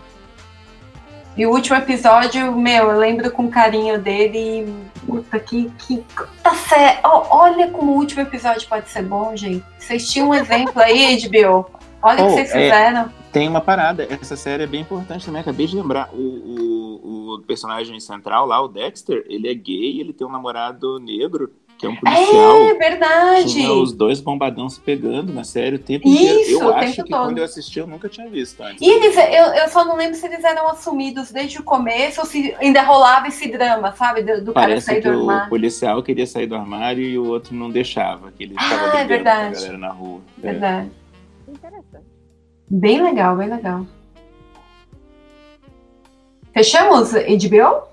E 1.38 1.46
o 1.46 1.52
último 1.52 1.76
episódio, 1.78 2.56
meu, 2.56 2.92
eu 2.92 2.98
lembro 2.98 3.30
com 3.32 3.50
carinho 3.50 4.00
dele. 4.00 4.66
e, 4.68 4.96
Puta, 5.06 5.38
que. 5.40 5.70
que 5.80 6.04
tá 6.42 6.54
certo. 6.56 7.02
olha 7.04 7.70
como 7.70 7.92
o 7.92 7.96
último 7.96 8.22
episódio 8.22 8.68
pode 8.68 8.90
ser 8.90 9.04
bom, 9.04 9.36
gente. 9.36 9.64
Vocês 9.78 10.10
tinham 10.10 10.30
um 10.30 10.34
exemplo 10.34 10.82
aí, 10.82 11.18
HBO. 11.22 11.70
Olha 12.02 12.24
o 12.24 12.26
Oh, 12.26 12.30
que 12.30 12.34
vocês 12.36 12.52
é, 12.52 12.64
fizeram. 12.64 13.12
Tem 13.32 13.50
uma 13.50 13.60
parada, 13.60 14.08
essa 14.10 14.38
série 14.38 14.64
é 14.64 14.68
bem 14.68 14.82
importante 14.82 15.26
também, 15.26 15.42
acabei 15.42 15.68
de 15.68 15.76
lembrar. 15.76 16.10
O, 16.14 16.18
o, 16.18 17.34
o 17.36 17.42
personagem 17.42 18.00
central 18.00 18.46
lá, 18.46 18.62
o 18.62 18.68
Dexter, 18.68 19.26
ele 19.28 19.50
é 19.50 19.54
gay, 19.54 20.00
ele 20.00 20.14
tem 20.14 20.26
um 20.26 20.32
namorado 20.32 21.00
negro, 21.00 21.52
que 21.78 21.86
é 21.86 21.90
um 21.90 21.96
policial. 21.96 22.62
É 22.70 22.74
verdade. 22.76 23.52
Tinha 23.54 23.74
os 23.74 23.92
dois 23.92 24.22
bombadão 24.22 24.70
se 24.70 24.80
pegando 24.80 25.34
na 25.34 25.44
série 25.44 25.76
o 25.76 25.80
tempo 25.80 26.08
Isso, 26.08 26.24
inteiro. 26.24 26.52
Eu 26.62 26.68
o 26.68 26.74
acho 26.74 26.80
tempo 26.96 27.04
que 27.04 27.10
todo. 27.12 27.26
quando 27.26 27.38
eu 27.38 27.44
assisti 27.44 27.80
eu 27.80 27.88
nunca 27.88 28.08
tinha 28.08 28.30
visto 28.30 28.62
antes. 28.64 28.82
E 28.82 28.90
eles, 28.90 29.16
eu, 29.18 29.54
eu 29.64 29.68
só 29.70 29.84
não 29.84 29.96
lembro 29.98 30.16
se 30.16 30.26
eles 30.26 30.44
eram 30.44 30.70
assumidos 30.70 31.32
desde 31.32 31.60
o 31.60 31.64
começo 31.64 32.22
ou 32.22 32.26
se 32.26 32.56
ainda 32.60 32.82
rolava 32.82 33.28
esse 33.28 33.48
drama, 33.50 33.92
sabe? 33.94 34.22
Do, 34.24 34.44
do 34.46 34.54
cara 34.54 34.68
Parece 34.68 34.86
sair 34.86 35.02
que 35.02 35.10
do 35.10 35.18
o 35.18 35.30
armário. 35.30 35.50
policial 35.50 36.02
queria 36.02 36.26
sair 36.28 36.48
do 36.48 36.56
armário 36.56 37.04
e 37.04 37.18
o 37.18 37.26
outro 37.28 37.54
não 37.54 37.70
deixava, 37.70 38.32
que 38.32 38.44
ele 38.44 38.54
ficava 38.54 38.74
Ah, 38.98 39.00
é 39.02 39.04
brigando 39.06 39.24
com 39.24 39.30
a 39.30 39.34
verdade. 39.34 39.56
galera 39.56 39.78
na 39.78 39.90
rua. 39.92 40.22
É. 40.38 40.42
Verdade. 40.52 40.92
Interessante. 41.48 42.06
Bem 42.70 43.02
legal, 43.04 43.36
bem 43.36 43.50
legal. 43.50 43.86
Fechamos 46.54 47.12
HBO? 47.12 47.84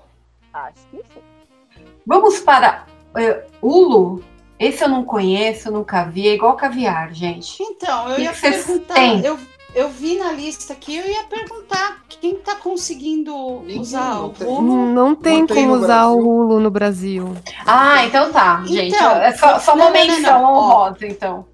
Acho 0.53 0.73
que 0.89 0.97
sim. 0.97 1.83
Vamos 2.07 2.39
para 2.39 2.85
eh, 3.17 3.45
Hulu. 3.61 4.23
Esse 4.59 4.83
eu 4.83 4.89
não 4.89 5.03
conheço, 5.03 5.71
nunca 5.71 6.03
vi. 6.03 6.27
É 6.27 6.33
igual 6.35 6.55
caviar, 6.55 7.13
gente. 7.13 7.61
Então, 7.61 8.09
eu 8.09 8.15
Que 8.15 8.21
ia 8.21 8.33
que 8.33 8.41
perguntar. 8.41 9.25
Eu, 9.25 9.37
eu 9.75 9.89
vi 9.89 10.17
na 10.17 10.31
lista 10.31 10.73
aqui, 10.73 10.95
eu 10.95 11.05
ia 11.05 11.23
perguntar 11.23 12.03
quem 12.07 12.35
tá 12.35 12.55
conseguindo 12.55 13.35
usar 13.77 14.21
o 14.21 14.33
Hulu. 14.39 14.93
Não 14.93 15.15
tem 15.15 15.39
Não 15.39 15.47
tem 15.47 15.55
como 15.65 15.75
no 15.75 15.83
usar 15.83 16.07
o 16.07 16.17
Hulu 16.17 16.59
no 16.59 16.71
Brasil. 16.71 17.35
Ah, 17.65 18.05
então 18.05 18.31
tá, 18.31 18.63
gente. 18.65 18.95
Então, 18.95 19.11
é 19.17 19.33
só, 19.35 19.59
só 19.59 19.75
não, 19.75 19.87
uma 19.87 19.91
não, 19.91 20.05
não, 20.05 20.15
menção 20.15 20.41
não. 20.41 20.53
Ó. 20.53 20.57
honrosa, 20.57 21.05
então. 21.07 21.45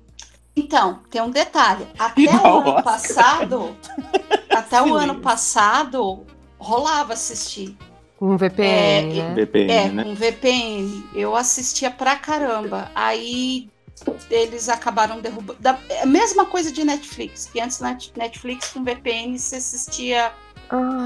Então, 0.55 0.99
tem 1.09 1.21
um 1.21 1.31
detalhe. 1.31 1.87
Até 1.97 2.21
o 2.21 2.29
ano 2.29 2.69
Oscar. 2.69 2.83
passado, 2.83 3.75
até 4.51 4.81
o 4.81 4.93
ano 4.93 5.15
passado, 5.15 6.25
rolava 6.59 7.13
assistir. 7.13 7.77
Com 8.19 8.35
VPN, 8.35 9.13
né? 9.13 9.33
VPN, 9.33 9.71
É, 9.71 9.89
né? 9.89 10.03
com 10.03 10.13
VPN. 10.13 11.05
Eu 11.15 11.37
assistia 11.37 11.89
pra 11.89 12.17
caramba. 12.17 12.91
Aí 12.93 13.69
eles 14.29 14.67
acabaram 14.67 15.21
derrubando. 15.21 15.57
Da, 15.61 15.79
é 15.87 16.01
a 16.01 16.05
mesma 16.05 16.45
coisa 16.45 16.69
de 16.69 16.83
Netflix, 16.83 17.45
que 17.45 17.61
antes 17.61 17.79
na 17.79 17.97
Netflix 18.17 18.73
com 18.73 18.83
VPN 18.83 19.39
você 19.39 19.55
assistia 19.55 20.33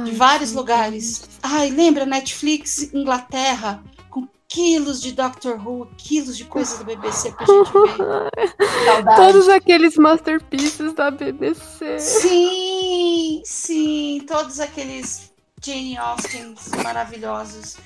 de 0.05 0.11
vários 0.13 0.53
lugares. 0.53 1.29
Ai, 1.43 1.69
lembra 1.69 2.03
Netflix 2.03 2.91
Inglaterra? 2.91 3.83
Com 4.09 4.27
quilos 4.47 4.99
de 4.99 5.11
Doctor 5.11 5.55
Who, 5.63 5.87
quilos 5.95 6.35
de 6.35 6.45
coisas 6.45 6.79
do 6.79 6.85
BBC 6.85 7.31
pra 7.31 7.45
gente 7.45 7.71
ver. 7.71 8.57
Saudade. 8.85 9.17
Todos 9.21 9.49
aqueles 9.49 9.97
masterpieces 9.97 10.93
da 10.93 11.11
BBC. 11.11 11.99
Sim, 11.99 13.41
sim, 13.45 14.23
todos 14.27 14.59
aqueles 14.59 15.31
Jane 15.63 15.97
Austens 15.97 16.69
maravilhosos. 16.83 17.77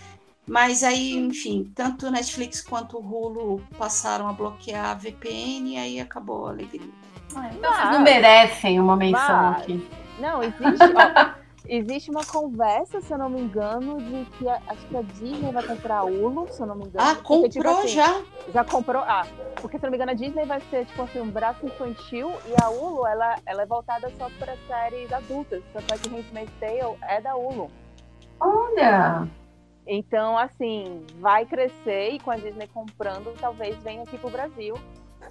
Mas 0.48 0.84
aí, 0.84 1.14
enfim, 1.14 1.72
tanto 1.76 2.08
o 2.08 2.12
Netflix 2.12 2.62
quanto 2.62 2.98
o 2.98 3.02
Hulu 3.02 3.62
passaram 3.78 4.28
a 4.28 4.34
bloquear 4.34 4.92
a 4.92 4.94
VPN 4.94 5.74
e 5.74 5.78
aí 5.78 6.00
acabou 6.00 6.48
a 6.48 6.52
alegria. 6.52 6.90
Então 7.30 7.74
vocês 7.74 7.92
não 7.92 8.00
merecem 8.00 8.80
uma 8.80 8.96
menção 8.96 9.20
Mas- 9.22 9.62
aqui. 9.64 9.88
Não, 10.20 10.42
existe, 10.42 10.94
existe 11.68 12.10
uma 12.10 12.26
conversa, 12.26 13.02
se 13.02 13.12
eu 13.14 13.18
não 13.18 13.30
me 13.30 13.40
engano, 13.42 13.98
de 13.98 14.26
que 14.38 14.48
a- 14.50 14.62
acho 14.68 14.88
que 14.88 14.98
a 14.98 15.02
Disney 15.02 15.52
vai 15.52 15.64
comprar 15.66 15.98
a 16.00 16.04
Hulu, 16.04 16.48
se 16.52 16.62
eu 16.62 16.68
não 16.68 16.76
me 16.76 16.86
engano. 16.86 17.10
Ah, 17.10 17.16
porque, 17.16 17.50
tipo 17.50 17.64
comprou 17.64 17.80
assim, 17.80 17.88
já? 17.90 18.22
Já 18.54 18.64
comprou? 18.64 19.02
Ah, 19.04 19.26
porque 19.62 19.78
se 19.78 19.86
eu 19.86 19.88
não 19.88 19.92
me 19.92 19.98
engano, 19.98 20.12
a 20.12 20.16
Disney 20.16 20.46
vai 20.46 20.62
ser, 20.70 20.86
tipo 20.86 21.02
assim, 21.02 21.20
um 21.20 21.30
braço 21.30 21.66
infantil 21.66 22.32
e 22.48 22.56
a 22.56 22.70
Hulu, 22.70 23.06
ela, 23.08 23.36
ela 23.46 23.62
é 23.64 23.66
voltada 23.66 24.10
só 24.18 24.30
para 24.40 24.56
séries 24.68 25.12
adultas. 25.12 25.62
Tanto 25.74 25.94
é 25.94 25.98
que 25.98 26.08
Handmaid's 26.10 26.54
Tale 26.60 26.98
é 27.08 27.22
da 27.22 27.36
Hulu. 27.36 27.70
Olha! 28.40 29.28
Então, 29.86 30.38
assim, 30.38 31.02
vai 31.20 31.46
crescer 31.46 32.10
e 32.12 32.20
com 32.20 32.30
a 32.32 32.36
Disney 32.36 32.68
comprando, 32.68 33.34
talvez 33.40 33.76
venha 33.84 34.04
aqui 34.04 34.18
pro 34.18 34.30
Brasil. 34.30 34.76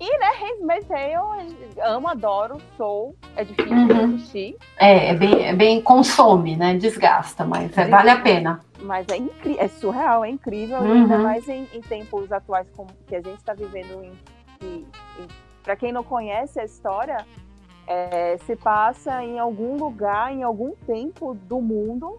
E, 0.01 0.19
né, 0.19 0.27
Handmaid's 0.41 0.87
Tale, 0.89 1.57
amo, 1.85 2.09
adoro, 2.09 2.59
sou, 2.77 3.15
é 3.37 3.45
difícil 3.45 3.87
de 3.87 3.93
Uhum. 3.93 4.15
assistir. 4.17 4.57
É, 4.79 5.09
é 5.11 5.15
bem, 5.15 5.47
é 5.47 5.55
bem 5.55 5.81
consome, 5.81 6.57
né? 6.57 6.75
Desgasta, 6.75 7.45
mas 7.45 7.77
é, 7.77 7.87
vale 7.89 8.11
a 8.11 8.21
pena. 8.21 8.61
Mas 8.83 9.07
é 9.11 9.17
incrível, 9.17 9.61
é 9.62 9.69
surreal, 9.69 10.25
é 10.25 10.29
incrível, 10.31 10.79
Uhum. 10.79 10.93
ainda 10.93 11.19
mais 11.19 11.49
em, 11.49 11.67
em 11.73 11.81
tempos 11.81 12.31
atuais 12.31 12.67
como 12.77 12.89
que 13.07 13.17
a 13.17 13.21
gente 13.23 13.39
está 13.39 13.55
vivendo. 13.55 14.03
Em, 14.05 14.12
em, 14.67 14.87
para 15.62 15.77
quem 15.77 15.93
não 15.93 16.03
conhece 16.05 16.61
a 16.61 16.65
história, 16.65 17.19
é, 17.87 18.37
se 18.45 18.55
passa 18.57 19.23
em 19.25 19.39
algum 19.39 19.77
lugar, 19.77 20.33
em 20.33 20.43
algum 20.43 20.73
tempo 20.87 21.35
do 21.35 21.61
mundo, 21.61 22.19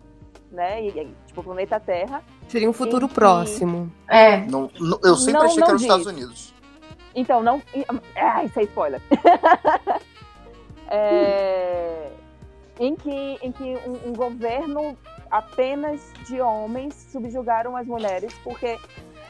né? 0.51 0.83
E, 0.83 0.87
e, 0.89 1.13
tipo, 1.27 1.43
planeta 1.43 1.79
Terra. 1.79 2.23
Seria 2.47 2.69
um 2.69 2.73
futuro 2.73 3.05
em 3.05 3.07
que- 3.09 3.13
próximo. 3.15 3.91
É. 4.07 4.37
Não, 4.37 4.69
não- 4.79 4.99
eu 5.03 5.15
sempre 5.15 5.33
Não- 5.39 5.45
achei 5.45 5.57
não 5.59 5.65
que 5.65 5.69
era 5.71 5.75
os. 5.75 5.81
Estados 5.81 6.05
Unidos. 6.07 6.53
Então, 7.17 7.41
não. 7.41 7.59
Ah, 8.15 8.43
isso 8.43 8.59
é 8.59 8.63
spoiler. 8.63 9.01
É, 10.89 12.09
em 12.79 12.95
que, 12.95 13.37
em 13.41 13.51
que 13.51 13.75
um, 13.85 14.07
um 14.07 14.13
governo 14.13 14.97
apenas 15.29 16.13
de 16.25 16.39
homens 16.39 16.93
subjugaram 17.11 17.75
as 17.75 17.85
mulheres, 17.85 18.33
porque 18.41 18.79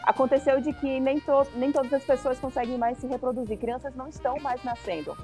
aconteceu 0.03 0.61
de 0.61 0.71
que 0.71 0.99
nem, 0.99 1.19
to, 1.19 1.47
nem 1.55 1.71
todas 1.71 1.91
as 1.91 2.03
pessoas 2.03 2.37
conseguem 2.37 2.77
mais 2.77 2.99
se 2.99 3.07
reproduzir. 3.07 3.57
Crianças 3.57 3.95
não 3.95 4.07
estão 4.07 4.37
mais 4.39 4.63
nascendo. 4.63 5.17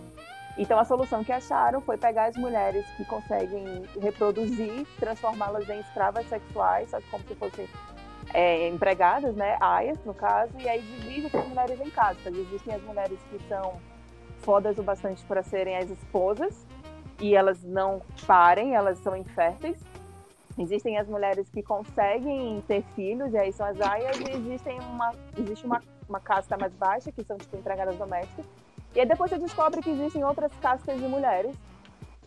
Então 0.57 0.79
a 0.79 0.85
solução 0.85 1.23
que 1.23 1.31
acharam 1.31 1.81
foi 1.81 1.99
pegar 1.99 2.25
as 2.25 2.35
mulheres 2.35 2.83
que 2.97 3.05
conseguem 3.05 3.83
reproduzir, 4.01 4.87
transformá-las 4.99 5.69
em 5.69 5.81
escravas 5.81 6.27
sexuais, 6.27 6.89
como 7.11 7.23
se 7.27 7.35
fossem 7.35 7.67
é, 8.33 8.67
empregadas, 8.69 9.35
né, 9.35 9.57
aias 9.59 9.97
no 10.05 10.13
caso, 10.13 10.51
e 10.59 10.67
aí 10.67 10.81
divide 10.81 11.27
essas 11.27 11.47
mulheres 11.47 11.79
em 11.81 11.89
castas. 11.89 12.35
Existem 12.35 12.75
as 12.75 12.81
mulheres 12.83 13.19
que 13.29 13.39
são 13.47 13.79
fodas 14.39 14.77
o 14.77 14.83
bastante 14.83 15.23
para 15.25 15.41
serem 15.41 15.77
as 15.77 15.89
esposas 15.89 16.65
e 17.19 17.35
elas 17.35 17.63
não 17.63 18.01
parem, 18.27 18.75
elas 18.75 18.99
são 18.99 19.15
inférteis. 19.15 19.79
Existem 20.57 20.97
as 20.99 21.07
mulheres 21.07 21.49
que 21.49 21.63
conseguem 21.63 22.61
ter 22.67 22.83
filhos 22.95 23.33
e 23.33 23.37
aí 23.37 23.51
são 23.51 23.65
as 23.65 23.79
aias 23.81 24.17
e 24.19 24.31
existem 24.31 24.79
uma 24.81 25.11
existe 25.37 25.65
uma, 25.65 25.81
uma 26.07 26.19
casta 26.19 26.55
mais 26.57 26.71
baixa 26.73 27.11
que 27.11 27.23
são 27.23 27.37
tipo 27.37 27.57
empregadas 27.57 27.95
domésticas. 27.97 28.45
E 28.93 28.99
aí 28.99 29.05
depois 29.05 29.31
você 29.31 29.39
descobre 29.39 29.81
que 29.81 29.89
existem 29.89 30.23
outras 30.23 30.51
castas 30.61 30.99
de 30.99 31.07
mulheres 31.07 31.55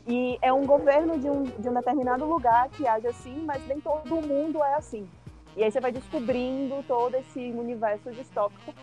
e 0.09 0.39
é 0.43 0.53
um 0.53 0.65
governo 0.65 1.19
de 1.19 1.29
um, 1.29 1.45
de 1.45 1.69
um 1.69 1.75
determinado 1.75 2.25
lugar 2.25 2.69
que 2.71 2.87
age 2.87 3.07
assim, 3.07 3.45
mas 3.45 3.65
nem 3.67 3.81
todo 3.81 4.27
mundo 4.27 4.63
é 4.63 4.75
assim. 4.75 5.09
E 5.57 5.65
aí 5.65 5.71
você 5.73 5.81
vai 5.81 5.91
descobrindo 5.91 6.85
todo 6.87 7.15
esse 7.15 7.41
universo 7.41 8.11
distópico. 8.13 8.75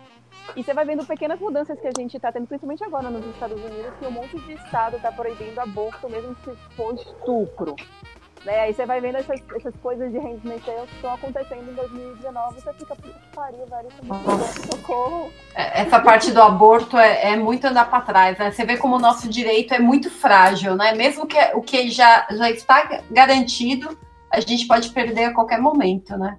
E 0.55 0.63
você 0.63 0.73
vai 0.73 0.83
vendo 0.83 1.05
pequenas 1.05 1.39
mudanças 1.39 1.79
que 1.79 1.87
a 1.87 1.91
gente 1.95 2.17
está 2.17 2.31
tendo, 2.31 2.47
principalmente 2.47 2.83
agora 2.83 3.09
nos 3.09 3.25
Estados 3.27 3.63
Unidos, 3.63 3.93
que 3.99 4.05
um 4.05 4.11
monte 4.11 4.39
de 4.39 4.53
estado 4.53 4.97
está 4.97 5.11
proibindo 5.11 5.59
aborto, 5.59 6.09
mesmo 6.09 6.35
se 6.43 6.55
for 6.75 6.95
estupro. 6.95 7.75
Né? 8.43 8.59
Aí 8.59 8.73
você 8.73 8.85
vai 8.85 8.99
vendo 8.99 9.17
essas, 9.17 9.39
essas 9.55 9.73
coisas 9.77 10.11
de 10.11 10.17
Handmaid's 10.17 10.65
que 10.65 10.95
estão 10.95 11.13
acontecendo 11.13 11.69
em 11.69 11.75
2019 11.75 12.57
e 12.57 12.61
você 12.61 12.73
fica, 12.73 12.95
puta 12.95 13.19
que 13.19 13.35
pariu, 13.35 13.65
velho, 13.67 13.87
isso 13.87 14.71
é 14.71 14.71
socorro. 14.71 15.31
É, 15.55 15.81
Essa 15.81 16.01
parte 16.01 16.31
do 16.31 16.41
aborto 16.41 16.97
é, 16.97 17.33
é 17.33 17.37
muito 17.37 17.65
andar 17.65 17.89
para 17.89 18.01
trás, 18.01 18.37
né? 18.37 18.51
Você 18.51 18.65
vê 18.65 18.75
como 18.75 18.97
o 18.97 18.99
nosso 18.99 19.29
direito 19.29 19.73
é 19.73 19.79
muito 19.79 20.09
frágil, 20.09 20.75
né? 20.75 20.93
Mesmo 20.93 21.25
que 21.25 21.37
o 21.53 21.61
que 21.61 21.89
já, 21.89 22.27
já 22.31 22.49
está 22.49 23.01
garantido, 23.09 23.97
a 24.29 24.41
gente 24.41 24.67
pode 24.67 24.89
perder 24.89 25.25
a 25.25 25.33
qualquer 25.33 25.61
momento, 25.61 26.17
né? 26.17 26.37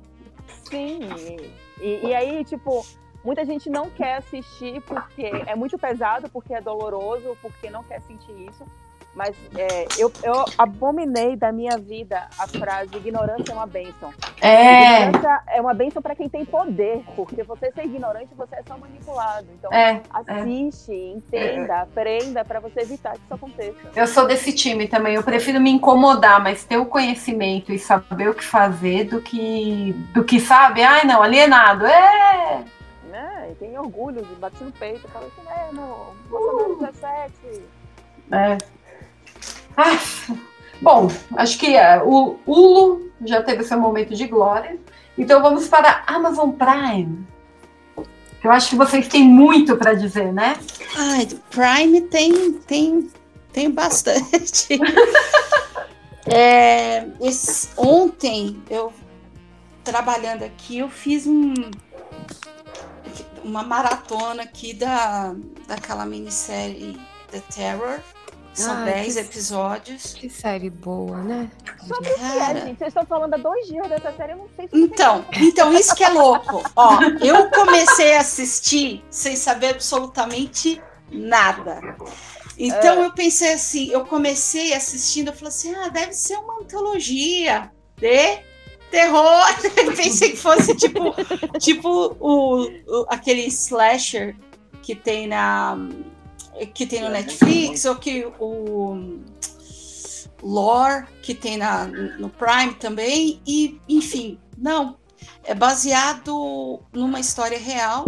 Sim. 0.75 1.53
E, 1.81 2.07
e 2.07 2.15
aí, 2.15 2.45
tipo, 2.45 2.85
muita 3.25 3.45
gente 3.45 3.71
não 3.71 3.89
quer 3.91 4.17
assistir 4.17 4.81
porque 4.83 5.23
é 5.47 5.55
muito 5.55 5.79
pesado, 5.79 6.29
porque 6.31 6.53
é 6.53 6.61
doloroso, 6.61 7.37
porque 7.41 7.71
não 7.71 7.85
quer 7.85 8.01
sentir 8.03 8.33
isso. 8.49 8.65
Mas 9.15 9.37
é, 9.57 9.87
eu, 9.97 10.13
eu 10.23 10.45
abominei 10.59 11.37
da 11.37 11.53
minha 11.53 11.79
vida 11.79 12.27
a 12.39 12.49
frase 12.49 12.97
ignorância 12.97 13.53
é 13.53 13.55
uma 13.55 13.67
bênção. 13.67 14.13
É. 14.41 15.03
Ignorância 15.03 15.43
é 15.49 15.61
uma 15.61 15.75
bênção 15.75 16.03
para 16.03 16.15
quem 16.17 16.29
tem 16.29 16.45
poder, 16.45 17.03
porque 17.15 17.43
você 17.45 17.71
ser 17.71 17.85
ignorante, 17.85 18.35
você 18.37 18.57
é 18.57 18.63
só 18.67 18.77
manipulado. 18.77 19.47
Então, 19.57 19.73
É, 19.73 20.03
assiste, 20.13 20.93
entenda, 20.93 21.83
aprenda 21.83 22.45
para 22.45 22.59
você 22.59 22.81
evitar 22.81 23.13
que 23.13 23.21
isso 23.25 23.35
aconteça. 23.35 23.79
Eu 23.95 24.07
sou 24.07 24.27
desse 24.27 24.53
time 24.53 24.89
também. 24.89 25.15
Eu 25.15 25.23
prefiro 25.23 25.61
me 25.61 25.71
incomodar, 25.71 26.43
mas 26.43 26.65
ter 26.65 26.77
o 26.77 26.87
conhecimento 26.87 27.73
e 27.73 27.79
saber 27.79 28.29
o 28.29 28.35
que 28.35 28.45
fazer 28.45 29.05
do 29.05 29.21
que, 29.21 29.93
do 30.13 30.25
que 30.25 30.41
sabe, 30.41 30.83
ai 30.83 31.05
não, 31.05 31.23
alienado. 31.23 31.87
É. 31.87 32.65
tem 33.59 33.79
orgulho, 33.79 34.23
de 34.23 34.35
bate 34.35 34.63
no 34.63 34.73
peito, 34.73 35.09
fala 35.09 35.27
assim, 35.27 35.49
é, 35.49 35.73
não, 35.73 36.15
Bolsonaro 36.29 36.77
17. 36.77 37.63
É. 38.33 38.59
Ah, 39.77 39.99
bom, 40.81 41.11
acho 41.37 41.59
que 41.59 41.75
é, 41.77 42.03
o 42.03 42.37
Hulu 42.47 43.11
já 43.25 43.43
teve 43.43 43.65
seu 43.65 43.79
momento 43.79 44.15
de 44.15 44.27
glória. 44.27 44.79
Então 45.17 45.41
vamos 45.43 45.69
para 45.69 46.05
a 46.07 46.15
Amazon 46.15 46.51
Prime. 46.51 47.27
Eu 48.43 48.51
acho 48.51 48.71
que 48.71 48.77
vocês 48.77 49.09
têm 49.09 49.25
muito 49.25 49.77
para 49.77 49.95
dizer, 49.95 50.33
né? 50.33 50.57
Ai, 50.97 51.27
Prime 51.51 52.03
tem, 52.03 52.53
tem, 52.53 53.11
tem 53.53 53.71
bastante. 53.71 54.79
É, 56.27 57.07
esse- 57.21 57.69
ontem, 57.77 58.63
eu 58.71 58.91
trabalhando 59.85 60.43
aqui, 60.43 60.79
eu 60.79 60.89
fiz 60.89 61.27
um, 61.27 61.53
uma 63.45 63.63
maratona 63.63 64.43
aqui 64.45 64.73
da, 64.73 65.35
daquela 65.69 66.07
minissérie 66.07 66.99
The 67.31 67.41
Terror. 67.55 68.01
São 68.55 68.73
Ai, 68.73 68.85
10 68.85 69.15
que- 69.15 69.21
episódios. 69.21 70.15
Que 70.15 70.31
série 70.31 70.71
boa, 70.71 71.17
né? 71.23 71.51
Sobre 71.89 72.11
o 72.11 72.15
que 72.15 72.21
é, 72.23 72.55
gente? 72.67 72.79
Vocês 72.79 72.89
estão 72.89 73.05
falando 73.05 73.35
há 73.35 73.37
dois 73.37 73.67
dias 73.67 73.89
dessa 73.89 74.13
série, 74.13 74.33
eu 74.33 74.37
não 74.39 74.49
sei 74.55 74.69
se 74.69 74.77
Então, 74.79 75.25
então 75.35 75.73
isso 75.75 75.95
que 75.95 76.05
é 76.05 76.09
louco. 76.09 76.63
Ó, 76.77 76.99
eu 77.21 77.51
comecei 77.51 78.15
a 78.17 78.21
assistir 78.21 79.05
sem 79.11 79.35
saber 79.37 79.71
absolutamente 79.71 80.81
nada. 81.11 81.81
Então 82.57 83.03
É. 83.03 83.07
eu 83.07 83.13
pensei 83.13 83.53
assim, 83.55 83.91
eu 83.91 84.05
comecei 84.07 84.73
assistindo, 84.73 85.29
eu 85.29 85.33
falei 85.35 85.49
assim, 85.49 85.75
ah, 85.75 85.89
deve 85.89 86.13
ser 86.13 86.37
uma 86.37 86.61
antologia 86.61 87.71
de 87.97 88.39
terror. 88.91 89.43
Pensei 89.97 90.31
que 90.31 90.37
fosse 90.37 90.77
tipo, 90.77 91.13
tipo 91.59 92.17
o, 92.21 92.63
o- 92.87 93.07
aquele 93.09 93.45
slasher 93.49 94.37
que 94.83 94.95
tem 94.95 95.27
na 95.27 95.77
que 96.75 96.87
tem 96.87 97.03
no 97.03 97.09
Netflix 97.09 97.85
ou 97.85 97.97
que 97.97 98.25
o 98.39 99.19
Lore 100.43 101.07
que 101.23 101.35
tem 101.35 101.57
na, 101.57 101.87
no 101.87 102.29
Prime 102.31 102.75
também. 102.75 103.41
E 103.47 103.81
enfim 103.89 104.39
não. 104.57 104.97
É 105.43 105.55
baseado 105.55 106.81
numa 106.93 107.19
história 107.21 107.59
real. 107.59 108.05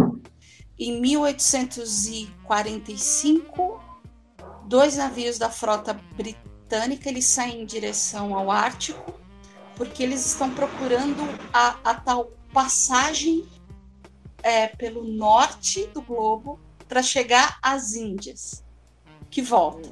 Em 0.79 1.01
1845 1.01 3.83
dois 4.65 4.95
navios 4.97 5.37
da 5.37 5.49
frota 5.49 5.93
britânica 6.15 7.09
eles 7.09 7.25
saem 7.25 7.61
em 7.61 7.65
direção 7.65 8.35
ao 8.35 8.51
Ártico 8.51 9.13
porque 9.75 10.03
eles 10.03 10.25
estão 10.25 10.49
procurando 10.49 11.21
a, 11.53 11.77
a 11.83 11.93
tal 11.95 12.31
passagem 12.51 13.45
é, 14.43 14.67
pelo 14.67 15.03
norte 15.03 15.87
do 15.87 16.01
globo 16.01 16.59
para 16.87 17.03
chegar 17.03 17.57
às 17.61 17.93
Índias 17.93 18.63
que 19.29 19.41
volta 19.41 19.89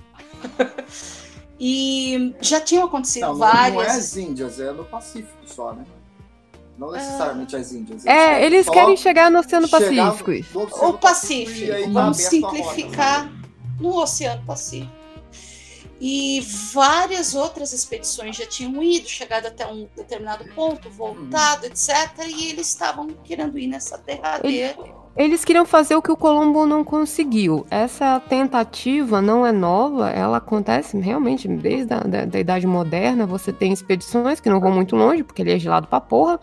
e 1.60 2.34
já 2.42 2.60
tinham 2.60 2.86
acontecido 2.86 3.28
Não, 3.28 3.34
não, 3.34 3.40
não 3.40 3.48
é 3.48 3.52
várias 3.52 3.96
as 3.96 4.18
Índias, 4.18 4.60
é 4.60 4.72
no 4.72 4.86
Pacífico 4.86 5.38
só, 5.46 5.74
né? 5.74 5.86
Não 6.78 6.92
necessariamente 6.92 7.56
as 7.56 7.72
Índias. 7.72 8.06
É, 8.06 8.46
eles 8.46 8.68
querem 8.70 8.98
chegar 8.98 9.32
no 9.32 9.40
Oceano 9.40 9.70
Pacífico. 9.70 10.32
no 10.54 10.64
Oceano 10.64 10.90
o 10.90 10.98
Pacífico. 10.98 11.60
e 11.60 11.72
aí 11.72 11.84
tá 11.84 11.90
Vamos 11.90 12.18
rota, 12.18 12.30
simplificar 12.30 13.32
no 13.80 13.96
Oceano 13.96 14.46
Pacífico. 14.46 14.92
E 16.00 16.42
várias 16.74 17.34
outras 17.34 17.72
expedições 17.72 18.36
já 18.36 18.46
tinham 18.46 18.84
ido, 18.84 19.08
chegado 19.08 19.46
até 19.46 19.66
um 19.66 19.88
determinado 19.96 20.44
ponto, 20.54 20.90
voltado, 20.90 21.66
etc. 21.66 21.90
E 22.28 22.50
eles 22.50 22.68
estavam 22.68 23.08
querendo 23.24 23.58
ir 23.58 23.68
nessa 23.68 23.98
derradeira. 23.98 24.76
Eles 25.18 25.46
queriam 25.46 25.66
fazer 25.66 25.96
o 25.96 26.02
que 26.02 26.12
o 26.12 26.18
Colombo 26.18 26.66
não 26.66 26.84
conseguiu. 26.84 27.66
Essa 27.72 28.20
tentativa 28.20 29.22
não 29.22 29.46
é 29.46 29.52
nova, 29.52 30.10
ela 30.10 30.38
acontece 30.38 30.98
realmente 31.00 31.48
desde 31.48 31.94
a 31.94 32.00
da, 32.00 32.26
da 32.26 32.40
Idade 32.40 32.68
Moderna. 32.68 33.26
Você 33.26 33.54
tem 33.54 33.72
expedições 33.72 34.42
que 34.42 34.50
não 34.50 34.60
vão 34.60 34.72
muito 34.72 34.96
longe, 34.96 35.24
porque 35.24 35.42
ele 35.42 35.54
é 35.54 35.60
gelado 35.60 35.88
pra 35.88 36.02
porra. 36.02 36.40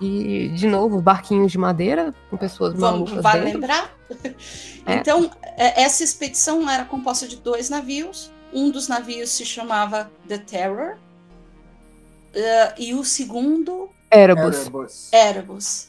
E, 0.00 0.48
de 0.54 0.68
novo, 0.68 1.00
barquinhos 1.00 1.50
de 1.50 1.58
madeira 1.58 2.14
com 2.30 2.36
pessoas 2.36 2.72
Vamos, 2.74 3.10
malucas 3.10 3.22
vale 3.22 3.44
dentro. 3.46 3.60
lembrar? 3.60 3.92
É. 4.86 4.94
Então, 4.94 5.28
é, 5.42 5.82
essa 5.82 6.04
expedição 6.04 6.70
era 6.70 6.84
composta 6.84 7.26
de 7.26 7.36
dois 7.36 7.68
navios. 7.68 8.30
Um 8.54 8.70
dos 8.70 8.86
navios 8.88 9.28
se 9.30 9.44
chamava 9.44 10.10
The 10.26 10.38
Terror. 10.38 10.96
eh, 12.32 12.74
e 12.78 12.94
o 12.94 13.04
segundo 13.04 13.90
Erebus. 14.10 15.10
Erebus. 15.12 15.88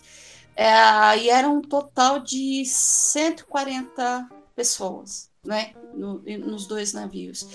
É, 0.62 1.18
e 1.20 1.30
era 1.30 1.48
um 1.50 1.62
total 1.62 2.20
de 2.20 2.66
140 2.66 4.28
pessoas, 4.56 5.30
né? 5.46 5.74
no- 5.94 6.22
nos 6.38 6.68
dois 6.68 6.92
navios. 6.94 7.48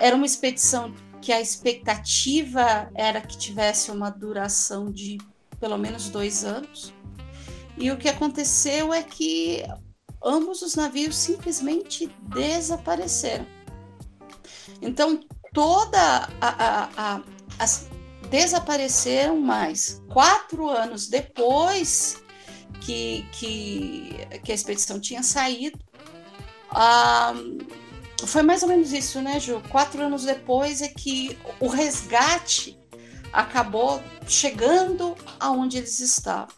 Era 0.00 0.14
uma 0.14 0.26
expedição 0.26 0.94
que 1.22 1.32
a 1.32 1.40
expectativa 1.40 2.90
era 2.94 3.20
que 3.20 3.36
tivesse 3.38 3.90
uma 3.90 4.10
duração 4.10 4.90
de 4.90 5.18
pelo 5.58 5.78
menos 5.78 6.08
dois 6.10 6.44
anos. 6.44 6.92
E 7.76 7.90
o 7.90 7.96
que 7.96 8.08
aconteceu 8.08 8.92
é 8.92 9.02
que 9.02 9.62
ambos 10.22 10.60
os 10.62 10.74
navios 10.74 11.16
simplesmente 11.16 12.06
desapareceram. 12.34 13.46
Então, 14.82 15.20
toda 15.52 16.28
a, 16.40 16.48
a- 16.48 16.90
a- 16.96 17.22
as 17.58 17.88
desapareceram 18.30 19.40
mais 19.40 20.02
quatro 20.08 20.68
anos 20.68 21.08
depois 21.08 22.22
que, 22.80 23.26
que, 23.32 24.14
que 24.42 24.52
a 24.52 24.54
expedição 24.54 25.00
tinha 25.00 25.22
saído. 25.22 25.78
Ah, 26.70 27.34
foi 28.24 28.42
mais 28.42 28.62
ou 28.62 28.68
menos 28.68 28.92
isso, 28.92 29.20
né, 29.20 29.40
Ju? 29.40 29.60
Quatro 29.68 30.02
anos 30.02 30.24
depois 30.24 30.80
é 30.80 30.88
que 30.88 31.36
o 31.58 31.68
resgate 31.68 32.78
acabou 33.32 34.00
chegando 34.26 35.16
aonde 35.38 35.78
eles 35.78 36.00
estavam. 36.00 36.54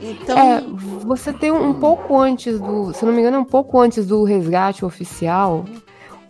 Então, 0.00 0.36
É, 0.36 0.60
você 1.04 1.32
tem 1.32 1.50
um, 1.52 1.74
pouco 1.74 2.18
antes 2.18 2.58
do, 2.58 2.92
se 2.92 3.04
não 3.04 3.12
me 3.12 3.20
engano, 3.20 3.38
um 3.38 3.44
pouco 3.44 3.78
antes 3.78 4.06
do 4.06 4.24
resgate 4.24 4.84
oficial, 4.84 5.64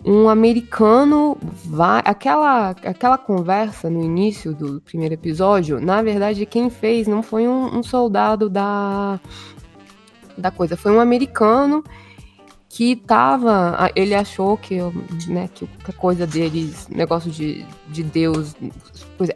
um 0.04 0.28
americano 0.28 1.36
vai, 1.64 2.02
aquela 2.04 2.70
aquela 2.70 3.16
conversa 3.16 3.88
no 3.88 4.02
início 4.02 4.52
do 4.52 4.80
primeiro 4.80 5.14
episódio, 5.14 5.80
na 5.80 6.02
verdade 6.02 6.44
quem 6.44 6.68
fez 6.68 7.06
não 7.06 7.22
foi 7.22 7.48
um, 7.48 7.78
um 7.78 7.82
soldado 7.82 8.50
da 8.50 9.18
da 10.36 10.50
coisa, 10.50 10.76
foi 10.76 10.92
um 10.92 11.00
americano 11.00 11.82
que 12.68 12.96
tava, 12.96 13.88
ele 13.94 14.16
achou 14.16 14.56
que, 14.56 14.80
né, 15.28 15.48
que 15.54 15.68
a 15.88 15.92
coisa 15.92 16.26
deles, 16.26 16.88
negócio 16.88 17.30
de, 17.30 17.64
de 17.86 18.02
Deus, 18.02 18.56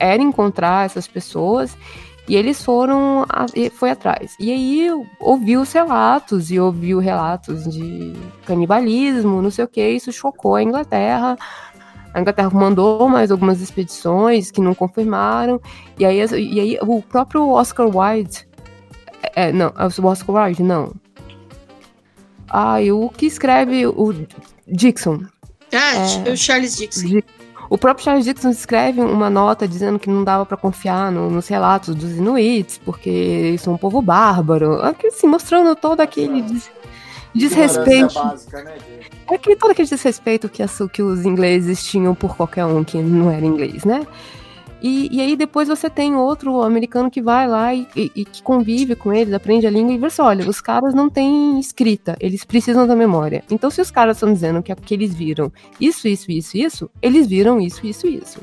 era 0.01 0.20
encontrar 0.20 0.86
essas 0.86 1.06
pessoas 1.06 1.76
e 2.28 2.36
eles 2.36 2.62
foram, 2.62 3.24
a- 3.28 3.46
foi 3.72 3.90
atrás. 3.90 4.34
E 4.38 4.50
aí 4.52 4.88
ouviu 5.18 5.62
os 5.62 5.72
relatos 5.72 6.50
e 6.50 6.60
ouviu 6.60 6.98
relatos 6.98 7.64
de 7.64 8.12
canibalismo, 8.44 9.40
não 9.42 9.50
sei 9.50 9.64
o 9.64 9.68
que, 9.68 9.88
isso 9.88 10.12
chocou 10.12 10.54
a 10.54 10.62
Inglaterra. 10.62 11.36
A 12.14 12.20
Inglaterra 12.20 12.50
mandou 12.50 13.08
mais 13.08 13.30
algumas 13.30 13.60
expedições 13.60 14.50
que 14.50 14.60
não 14.60 14.74
confirmaram. 14.74 15.60
E 15.98 16.04
aí, 16.04 16.18
e 16.18 16.60
aí 16.60 16.78
o 16.82 17.02
próprio 17.02 17.48
Oscar 17.48 17.86
Wilde. 17.94 18.46
É, 19.34 19.52
não, 19.52 19.68
é 19.76 19.84
o 20.00 20.06
Oscar 20.06 20.34
Wilde, 20.46 20.62
não. 20.62 20.92
Ah, 22.48 22.80
e 22.80 22.90
o 22.90 23.08
que 23.10 23.26
escreve 23.26 23.86
o 23.86 24.14
Dixon. 24.66 25.20
ah, 25.72 26.26
É. 26.26 26.30
o 26.32 26.36
Charles 26.36 26.76
Dixon. 26.76 27.06
Di- 27.06 27.24
O 27.70 27.76
próprio 27.76 28.04
Charles 28.04 28.24
Dixon 28.24 28.49
escreve 28.51 29.01
uma 29.01 29.28
nota 29.28 29.68
dizendo 29.68 29.99
que 29.99 30.08
não 30.08 30.24
dava 30.24 30.47
pra 30.47 30.56
confiar 30.56 31.12
no- 31.12 31.31
nos 31.31 31.47
relatos 31.49 31.94
dos 31.94 32.12
Inuits, 32.17 32.78
porque 32.84 33.10
eles 33.10 33.60
são 33.60 33.74
um 33.74 33.78
povo 33.78 34.01
bárbaro. 34.01 34.81
Aqui, 34.83 35.08
Assim, 35.08 35.26
mostrando 35.26 35.76
todo 35.76 36.01
aquele 36.01 36.40
des- 36.42 36.70
desrespeito. 37.34 38.15
Básica, 38.15 38.62
né, 38.62 38.74
É 39.31 39.36
que 39.36 39.54
todo 39.56 39.72
aquele 39.72 39.86
desrespeito 39.88 40.49
que, 40.49 40.62
as- 40.62 40.81
que 40.90 41.02
os 41.02 41.24
ingleses 41.26 41.84
tinham 41.84 42.15
por 42.15 42.34
qualquer 42.36 42.65
um 42.65 42.83
que 42.83 42.97
não 42.99 43.31
era 43.31 43.44
inglês, 43.44 43.84
né? 43.84 44.06
E, 44.80 45.08
e 45.16 45.20
aí 45.20 45.34
depois 45.36 45.66
você 45.68 45.90
tem 45.90 46.14
outro 46.14 46.62
americano 46.62 47.10
que 47.10 47.20
vai 47.20 47.48
lá 47.48 47.74
e, 47.74 47.86
e- 47.96 48.12
e 48.14 48.24
que 48.24 48.42
convive 48.42 48.94
com 48.94 49.12
eles, 49.12 49.34
aprende 49.34 49.66
a 49.66 49.70
língua 49.70 49.92
e 49.92 49.98
vê 49.98 50.06
olha, 50.20 50.48
os 50.48 50.60
caras 50.60 50.94
não 50.94 51.10
têm 51.10 51.58
escrita, 51.58 52.16
eles 52.20 52.44
precisam 52.44 52.86
da 52.86 52.94
memória. 52.94 53.42
Então 53.50 53.70
se 53.70 53.80
os 53.80 53.90
caras 53.90 54.16
estão 54.16 54.32
dizendo 54.32 54.62
que, 54.62 54.74
que 54.76 54.94
eles 54.94 55.12
viram 55.14 55.52
isso, 55.80 56.06
isso, 56.06 56.30
isso, 56.30 56.56
isso, 56.56 56.90
eles 57.02 57.26
viram 57.26 57.60
isso, 57.60 57.84
isso, 57.86 58.06
isso. 58.06 58.40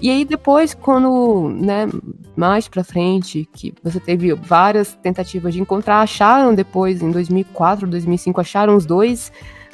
E 0.00 0.10
aí 0.10 0.24
depois, 0.24 0.74
quando, 0.74 1.48
né, 1.50 1.86
mais 2.34 2.66
pra 2.66 2.82
frente, 2.82 3.48
que 3.52 3.72
você 3.84 4.00
teve 4.00 4.34
várias 4.34 4.94
tentativas 5.02 5.54
de 5.54 5.60
encontrar, 5.60 6.00
acharam 6.00 6.54
depois, 6.54 7.00
em 7.02 7.10
2004, 7.10 7.86
2005, 7.86 8.40
acharam 8.40 8.74
os 8.76 8.84
dois 8.84 9.30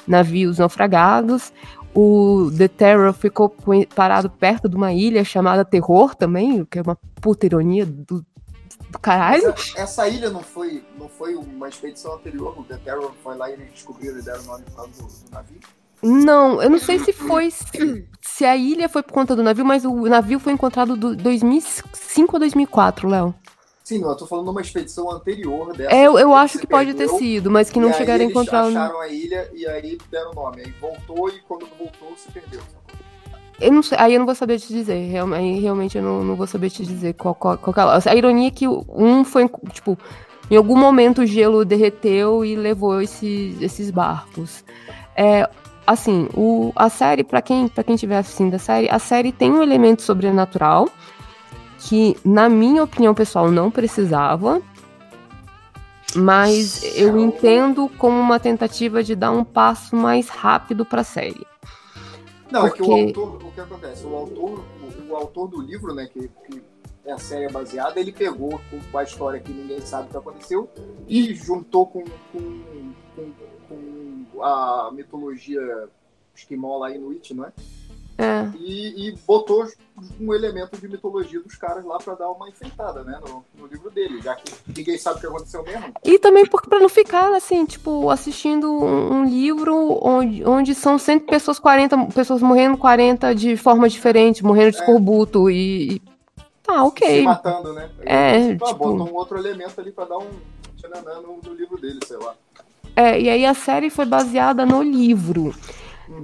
navios 0.06 0.58
naufragados. 0.58 1.52
O 1.94 2.50
The 2.56 2.68
Terror 2.68 3.12
ficou 3.12 3.54
parado 3.94 4.30
perto 4.30 4.68
de 4.68 4.76
uma 4.76 4.92
ilha 4.92 5.24
chamada 5.24 5.64
Terror 5.64 6.14
também, 6.14 6.60
o 6.60 6.66
que 6.66 6.78
é 6.78 6.82
uma 6.82 6.96
puta 7.20 7.46
ironia 7.46 7.84
do 7.84 8.24
do 8.90 8.98
caralho. 8.98 9.48
Essa, 9.50 9.80
essa 9.80 10.08
ilha 10.08 10.30
não 10.30 10.40
foi, 10.40 10.82
não 10.98 11.08
foi 11.08 11.34
uma 11.34 11.68
expedição 11.68 12.14
anterior, 12.14 12.58
o 12.58 12.64
The 12.64 12.78
Terror 12.78 13.12
foi 13.22 13.36
lá 13.36 13.50
e 13.50 13.54
eles 13.54 13.70
descobriram 13.70 14.18
e 14.18 14.22
deram 14.22 14.42
o 14.42 14.46
nome 14.46 14.64
por 14.64 14.76
causa 14.76 14.90
do, 14.92 15.08
do 15.08 15.30
navio? 15.30 15.60
Não, 16.00 16.62
eu 16.62 16.70
não 16.70 16.78
sei 16.78 16.98
se 17.00 17.12
foi. 17.12 17.52
Se 18.20 18.44
a 18.44 18.56
ilha 18.56 18.88
foi 18.88 19.02
por 19.02 19.12
conta 19.12 19.34
do 19.34 19.42
navio, 19.42 19.64
mas 19.64 19.84
o 19.84 20.06
navio 20.06 20.38
foi 20.38 20.52
encontrado 20.52 20.96
do 20.96 21.16
2005 21.16 22.36
ou 22.36 22.38
2004, 22.38 23.08
Léo. 23.08 23.34
Sim, 23.88 24.00
não, 24.00 24.10
eu 24.10 24.16
tô 24.16 24.26
falando 24.26 24.44
de 24.44 24.50
uma 24.50 24.60
expedição 24.60 25.10
anterior 25.10 25.74
dessa. 25.74 25.94
É, 25.96 26.06
eu, 26.06 26.18
eu 26.18 26.34
acho 26.34 26.58
que 26.58 26.66
pode 26.66 26.92
ter 26.92 26.98
perdeu, 27.06 27.16
sido, 27.18 27.50
mas 27.50 27.70
que 27.70 27.80
não 27.80 27.90
chegaram 27.90 28.20
a 28.20 28.24
eles 28.24 28.30
encontrar. 28.36 28.64
o- 28.66 28.68
acharam 28.68 29.00
a 29.00 29.08
ilha 29.08 29.50
e 29.54 29.66
aí 29.66 29.96
deram 30.10 30.32
o 30.32 30.34
nome. 30.34 30.60
Aí 30.60 30.74
voltou 30.78 31.30
e 31.30 31.40
quando 31.48 31.66
voltou 31.78 32.12
se 32.14 32.30
perdeu. 32.30 32.60
Eu 33.58 33.72
não 33.72 33.82
sei, 33.82 33.96
aí 33.98 34.12
eu 34.12 34.18
não 34.18 34.26
vou 34.26 34.34
saber 34.34 34.58
te 34.58 34.68
dizer. 34.68 35.08
real- 35.10 35.32
aí 35.32 35.58
realmente 35.58 35.96
eu 35.96 36.04
não, 36.04 36.22
não 36.22 36.36
vou 36.36 36.46
saber 36.46 36.68
te 36.68 36.84
dizer 36.84 37.14
qual, 37.14 37.34
qual, 37.34 37.56
qual 37.56 37.74
é 37.74 37.80
a- 37.80 38.12
A 38.12 38.14
ironia 38.14 38.48
é 38.48 38.50
que 38.50 38.68
um 38.68 39.24
foi, 39.24 39.48
tipo, 39.72 39.96
em 40.50 40.56
algum 40.56 40.76
momento 40.76 41.22
o 41.22 41.26
gelo 41.26 41.64
derreteu 41.64 42.44
e 42.44 42.54
levou 42.56 43.00
esses, 43.00 43.58
esses 43.62 43.90
barcos. 43.90 44.62
É, 45.16 45.48
assim, 45.86 46.28
o, 46.34 46.72
a 46.76 46.90
série, 46.90 47.24
pra 47.24 47.40
quem, 47.40 47.68
pra 47.68 47.82
quem 47.82 47.96
tiver 47.96 48.18
assistindo 48.18 48.52
a 48.52 48.58
série, 48.58 48.90
a 48.90 48.98
série 48.98 49.32
tem 49.32 49.50
um 49.50 49.62
elemento 49.62 50.02
sobrenatural 50.02 50.90
que, 51.78 52.16
na 52.24 52.48
minha 52.48 52.82
opinião 52.82 53.14
pessoal, 53.14 53.50
não 53.50 53.70
precisava. 53.70 54.60
Mas 56.16 56.82
eu 56.96 57.18
entendo 57.18 57.88
como 57.98 58.18
uma 58.18 58.40
tentativa 58.40 59.04
de 59.04 59.14
dar 59.14 59.30
um 59.30 59.44
passo 59.44 59.94
mais 59.94 60.28
rápido 60.28 60.84
pra 60.84 61.04
série. 61.04 61.46
Não, 62.50 62.66
é 62.66 62.70
que 62.70 62.80
o 62.82 62.86
Porque- 62.86 63.00
autor, 63.18 63.46
o 63.46 63.52
que 63.52 63.60
acontece? 63.60 64.06
O 64.06 64.14
autor, 64.16 64.64
o, 65.08 65.12
o 65.12 65.16
autor 65.16 65.48
do 65.48 65.60
livro, 65.60 65.94
né, 65.94 66.08
que, 66.10 66.28
que 66.50 66.62
é 67.04 67.12
a 67.12 67.18
série 67.18 67.52
baseada, 67.52 68.00
ele 68.00 68.10
pegou 68.10 68.58
com 68.90 68.98
a 68.98 69.02
história 69.02 69.38
que 69.38 69.52
ninguém 69.52 69.80
sabe 69.82 70.08
o 70.08 70.10
que 70.10 70.16
aconteceu 70.16 70.70
e 71.06 71.34
juntou 71.34 71.86
com, 71.86 72.02
com, 72.32 72.62
com, 73.14 73.32
com 73.68 74.42
a 74.42 74.90
mitologia 74.92 75.60
esquimó 76.34 76.78
lá 76.78 76.90
Inuit, 76.90 77.34
não 77.34 77.44
é? 77.44 77.52
É. 78.20 78.48
E, 78.58 79.08
e 79.10 79.12
botou 79.24 79.64
um 80.20 80.34
elemento 80.34 80.76
de 80.76 80.88
mitologia 80.88 81.40
dos 81.40 81.54
caras 81.54 81.84
lá 81.84 81.98
pra 81.98 82.14
dar 82.14 82.28
uma 82.30 82.48
enfeitada, 82.48 83.04
né, 83.04 83.16
no, 83.24 83.44
no 83.56 83.66
livro 83.68 83.90
dele, 83.90 84.20
já 84.20 84.34
que 84.34 84.52
ninguém 84.76 84.98
sabe 84.98 85.18
o 85.18 85.20
que 85.20 85.26
aconteceu 85.28 85.62
mesmo. 85.62 85.92
E 86.04 86.18
também 86.18 86.44
porque 86.44 86.68
para 86.68 86.80
não 86.80 86.88
ficar 86.88 87.32
assim, 87.36 87.64
tipo, 87.64 88.10
assistindo 88.10 88.68
um, 88.72 89.20
um 89.20 89.24
livro 89.24 89.98
onde, 90.02 90.44
onde 90.44 90.74
são 90.74 90.98
sempre 90.98 91.28
pessoas 91.28 91.60
40 91.60 92.06
pessoas 92.06 92.42
morrendo 92.42 92.76
40 92.76 93.32
de 93.36 93.56
forma 93.56 93.88
diferente, 93.88 94.44
morrendo 94.44 94.72
de 94.72 94.78
escorbuto 94.78 95.48
e, 95.48 95.92
e- 95.96 96.02
tá, 96.64 96.82
OK. 96.82 97.06
Se 97.08 97.22
matando, 97.22 97.72
né? 97.72 97.88
É, 98.00 98.48
tipo, 98.52 98.64
ah, 98.64 98.68
tipo- 98.72 98.78
botou 98.78 99.08
um 99.08 99.14
outro 99.14 99.38
elemento 99.38 99.80
ali 99.80 99.92
pra 99.92 100.04
dar 100.06 100.18
um 100.18 100.26
tchananã 100.76 101.20
no, 101.20 101.38
no 101.44 101.54
livro 101.54 101.80
dele, 101.80 102.00
sei 102.04 102.16
lá. 102.16 102.34
É, 102.96 103.20
e 103.20 103.28
aí 103.30 103.46
a 103.46 103.54
série 103.54 103.90
foi 103.90 104.04
baseada 104.04 104.66
no 104.66 104.82
livro. 104.82 105.54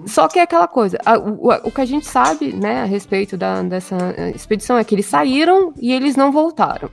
Só 0.06 0.28
que 0.28 0.38
é 0.38 0.42
aquela 0.42 0.66
coisa, 0.68 0.98
a- 1.04 1.18
o, 1.18 1.50
a- 1.50 1.60
o 1.64 1.70
que 1.70 1.80
a 1.80 1.84
gente 1.84 2.06
sabe, 2.06 2.52
né, 2.52 2.82
a 2.82 2.84
respeito 2.84 3.36
da, 3.36 3.62
dessa 3.62 3.96
eh, 4.16 4.32
expedição 4.34 4.76
é 4.78 4.84
que 4.84 4.94
eles 4.94 5.06
saíram 5.06 5.72
e 5.80 5.92
eles 5.92 6.16
não 6.16 6.30
voltaram. 6.32 6.90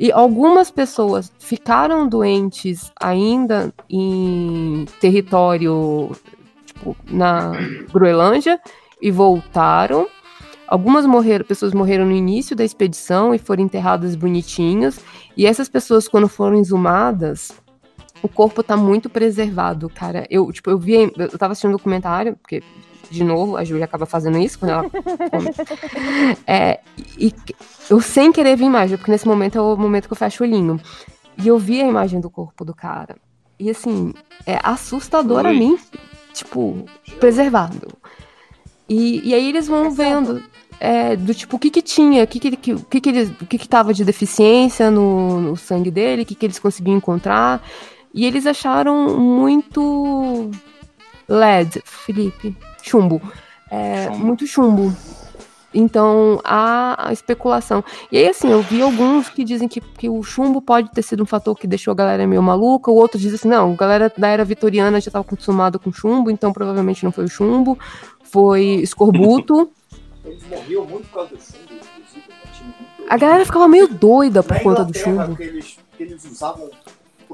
E 0.00 0.10
algumas 0.10 0.70
pessoas 0.70 1.30
ficaram 1.38 2.08
doentes 2.08 2.90
ainda 3.00 3.72
em 3.88 4.84
território, 5.00 6.10
tipo, 6.66 6.96
na 7.10 7.52
Groenlândia 7.92 8.58
e 9.00 9.10
voltaram. 9.10 10.08
Algumas 10.66 11.04
morreram, 11.06 11.44
pessoas 11.44 11.72
morreram 11.74 12.06
no 12.06 12.12
início 12.12 12.56
da 12.56 12.64
expedição 12.64 13.34
e 13.34 13.38
foram 13.38 13.62
enterradas 13.62 14.16
bonitinhas. 14.16 14.98
E 15.36 15.46
essas 15.46 15.68
pessoas, 15.68 16.08
quando 16.08 16.26
foram 16.28 16.58
exumadas, 16.58 17.52
o 18.22 18.28
corpo 18.28 18.62
tá 18.62 18.76
muito 18.76 19.08
preservado, 19.10 19.88
cara. 19.88 20.26
Eu, 20.30 20.50
tipo, 20.52 20.70
eu 20.70 20.78
vi, 20.78 21.12
eu 21.16 21.38
tava 21.38 21.52
assistindo 21.52 21.70
um 21.70 21.76
documentário, 21.76 22.36
porque, 22.36 22.62
de 23.10 23.24
novo, 23.24 23.56
a 23.56 23.64
Júlia 23.64 23.84
acaba 23.84 24.06
fazendo 24.06 24.38
isso 24.38 24.58
quando 24.58 24.70
ela 24.72 24.90
come. 25.30 25.50
É, 26.46 26.80
e 27.18 27.32
eu 27.90 28.00
sem 28.00 28.32
querer 28.32 28.56
vi 28.56 28.64
imagem, 28.64 28.96
porque 28.96 29.10
nesse 29.10 29.26
momento 29.26 29.58
é 29.58 29.60
o 29.60 29.76
momento 29.76 30.06
que 30.06 30.12
eu 30.12 30.16
fecho 30.16 30.42
o 30.42 30.46
olhinho. 30.46 30.80
E 31.42 31.48
eu 31.48 31.58
vi 31.58 31.80
a 31.82 31.86
imagem 31.86 32.20
do 32.20 32.30
corpo 32.30 32.64
do 32.64 32.74
cara. 32.74 33.16
E 33.58 33.70
assim, 33.70 34.12
é 34.46 34.58
assustador 34.62 35.46
a 35.46 35.52
mim, 35.52 35.78
tipo, 36.32 36.84
preservado. 37.18 37.88
E, 38.88 39.28
e 39.28 39.34
aí 39.34 39.48
eles 39.48 39.66
vão 39.66 39.90
vendo 39.90 40.42
é, 40.80 41.16
do 41.16 41.32
tipo 41.34 41.56
o 41.56 41.58
que 41.58 41.70
que 41.70 41.80
tinha, 41.82 42.24
o 42.24 42.26
que 42.26 42.38
que, 42.40 42.56
que- 42.56 42.72
o 42.74 42.80
que, 42.84 43.00
que, 43.00 43.08
eles, 43.08 43.30
o 43.40 43.46
que 43.46 43.56
que 43.58 43.68
tava 43.68 43.94
de 43.94 44.04
deficiência 44.04 44.90
no, 44.90 45.40
no 45.40 45.56
sangue 45.56 45.90
dele, 45.90 46.22
o 46.22 46.26
que 46.26 46.34
que 46.34 46.44
eles 46.46 46.58
conseguiam 46.58 46.96
encontrar. 46.96 47.62
E 48.14 48.24
eles 48.26 48.46
acharam 48.46 49.18
muito 49.18 50.50
LED, 51.28 51.82
Felipe, 51.84 52.56
chumbo. 52.82 53.20
É, 53.70 54.10
Muito 54.10 54.46
chumbo. 54.46 54.94
Então, 55.74 56.38
há 56.44 57.08
a 57.08 57.12
especulação. 57.14 57.82
E 58.10 58.18
aí, 58.18 58.28
assim, 58.28 58.50
eu 58.50 58.60
vi 58.60 58.82
alguns 58.82 59.30
que 59.30 59.42
dizem 59.42 59.66
que, 59.66 59.80
que 59.80 60.06
o 60.10 60.22
chumbo 60.22 60.60
pode 60.60 60.90
ter 60.90 61.00
sido 61.00 61.22
um 61.22 61.26
fator 61.26 61.56
que 61.58 61.66
deixou 61.66 61.92
a 61.92 61.94
galera 61.94 62.26
meio 62.26 62.42
maluca, 62.42 62.90
o 62.90 62.94
outro 62.94 63.18
diz 63.18 63.32
assim, 63.32 63.48
não, 63.48 63.72
a 63.72 63.76
galera 63.76 64.12
da 64.14 64.28
era 64.28 64.44
vitoriana 64.44 65.00
já 65.00 65.08
estava 65.08 65.24
acostumada 65.24 65.78
com 65.78 65.90
chumbo, 65.90 66.30
então 66.30 66.52
provavelmente 66.52 67.02
não 67.02 67.10
foi 67.10 67.24
o 67.24 67.28
chumbo, 67.28 67.78
foi 68.22 68.62
escorbuto. 68.82 69.70
Eles 70.22 70.46
morriam 70.46 70.84
muito 70.84 71.08
por 71.08 71.14
causa 71.14 71.30
do 71.34 71.40
chumbo, 71.40 71.72
inclusive. 71.72 72.28
né? 72.28 72.34
Tinha 72.52 72.66
muito- 72.66 73.04
A 73.08 73.16
galera 73.16 73.46
ficava 73.46 73.66
meio 73.66 73.88
doida 73.88 74.42
por 74.42 74.54
Na 74.58 74.60
conta 74.62 74.84
do 74.84 74.94
chumbo. 74.98 75.34
Que 75.36 75.42
eles, 75.44 75.78
que 75.96 76.02
eles 76.02 76.22
usavam 76.26 76.68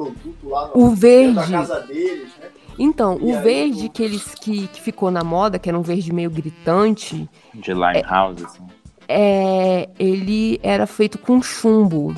produto 0.04 0.48
lá 0.48 0.70
O 0.74 0.90
verde. 0.90 1.34
da 1.34 1.46
casa 1.46 1.80
deles, 1.80 2.28
né? 2.40 2.48
Então, 2.78 3.18
E 3.20 3.32
o 3.32 3.36
aí, 3.36 3.42
verde 3.42 3.88
que 3.88 4.02
eles 4.02 4.34
que, 4.34 4.68
que 4.68 4.80
ficou 4.80 5.10
na 5.10 5.24
moda, 5.24 5.58
que 5.58 5.68
era 5.68 5.78
um 5.78 5.82
verde 5.82 6.12
meio 6.12 6.30
gritante, 6.30 7.28
De 7.54 7.72
Limehouse, 7.72 8.44
assim. 8.44 8.62
é, 9.08 9.88
ele 9.98 10.60
era 10.62 10.86
feito 10.86 11.18
com 11.18 11.42
chumbo. 11.42 12.14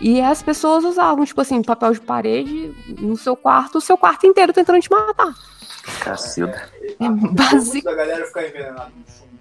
E 0.00 0.20
as 0.20 0.42
pessoas 0.42 0.82
usavam, 0.84 1.24
tipo 1.24 1.40
assim, 1.40 1.62
papel 1.62 1.92
de 1.92 2.00
parede 2.00 2.74
no 2.98 3.16
seu 3.16 3.36
quarto, 3.36 3.78
o 3.78 3.80
seu 3.80 3.96
quarto 3.98 4.26
inteiro 4.26 4.52
tentando 4.52 4.80
te 4.80 4.90
matar. 4.90 5.32
Cacilda. 6.00 6.68
É 6.98 7.08
basic... 7.08 7.84
da 7.84 7.94
galera 7.94 8.24
ficar 8.26 8.46
envenenada 8.48 8.84
no 8.96 9.04
chumbo. 9.12 9.32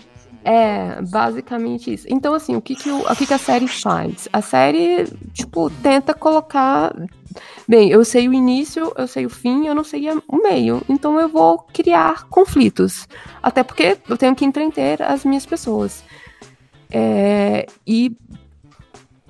É, 0.43 1.01
basicamente 1.03 1.93
isso. 1.93 2.05
Então, 2.09 2.33
assim, 2.33 2.55
o 2.55 2.61
que, 2.61 2.75
que, 2.75 2.89
o, 2.91 2.99
o 3.09 3.15
que, 3.15 3.25
que 3.25 3.33
a 3.33 3.37
série 3.37 3.67
faz? 3.67 4.27
A 4.33 4.41
série, 4.41 5.05
tipo, 5.33 5.69
tenta 5.81 6.13
colocar. 6.13 6.93
Bem, 7.67 7.89
eu 7.89 8.03
sei 8.03 8.27
o 8.27 8.33
início, 8.33 8.91
eu 8.97 9.07
sei 9.07 9.25
o 9.25 9.29
fim, 9.29 9.67
eu 9.67 9.75
não 9.75 9.83
sei 9.83 10.07
o 10.27 10.37
meio. 10.37 10.81
Então 10.89 11.19
eu 11.19 11.29
vou 11.29 11.59
criar 11.73 12.27
conflitos. 12.27 13.07
Até 13.41 13.63
porque 13.63 13.97
eu 14.09 14.17
tenho 14.17 14.35
que 14.35 14.45
entreter 14.45 15.01
as 15.01 15.23
minhas 15.23 15.45
pessoas. 15.45 16.03
É, 16.89 17.65
e 17.87 18.15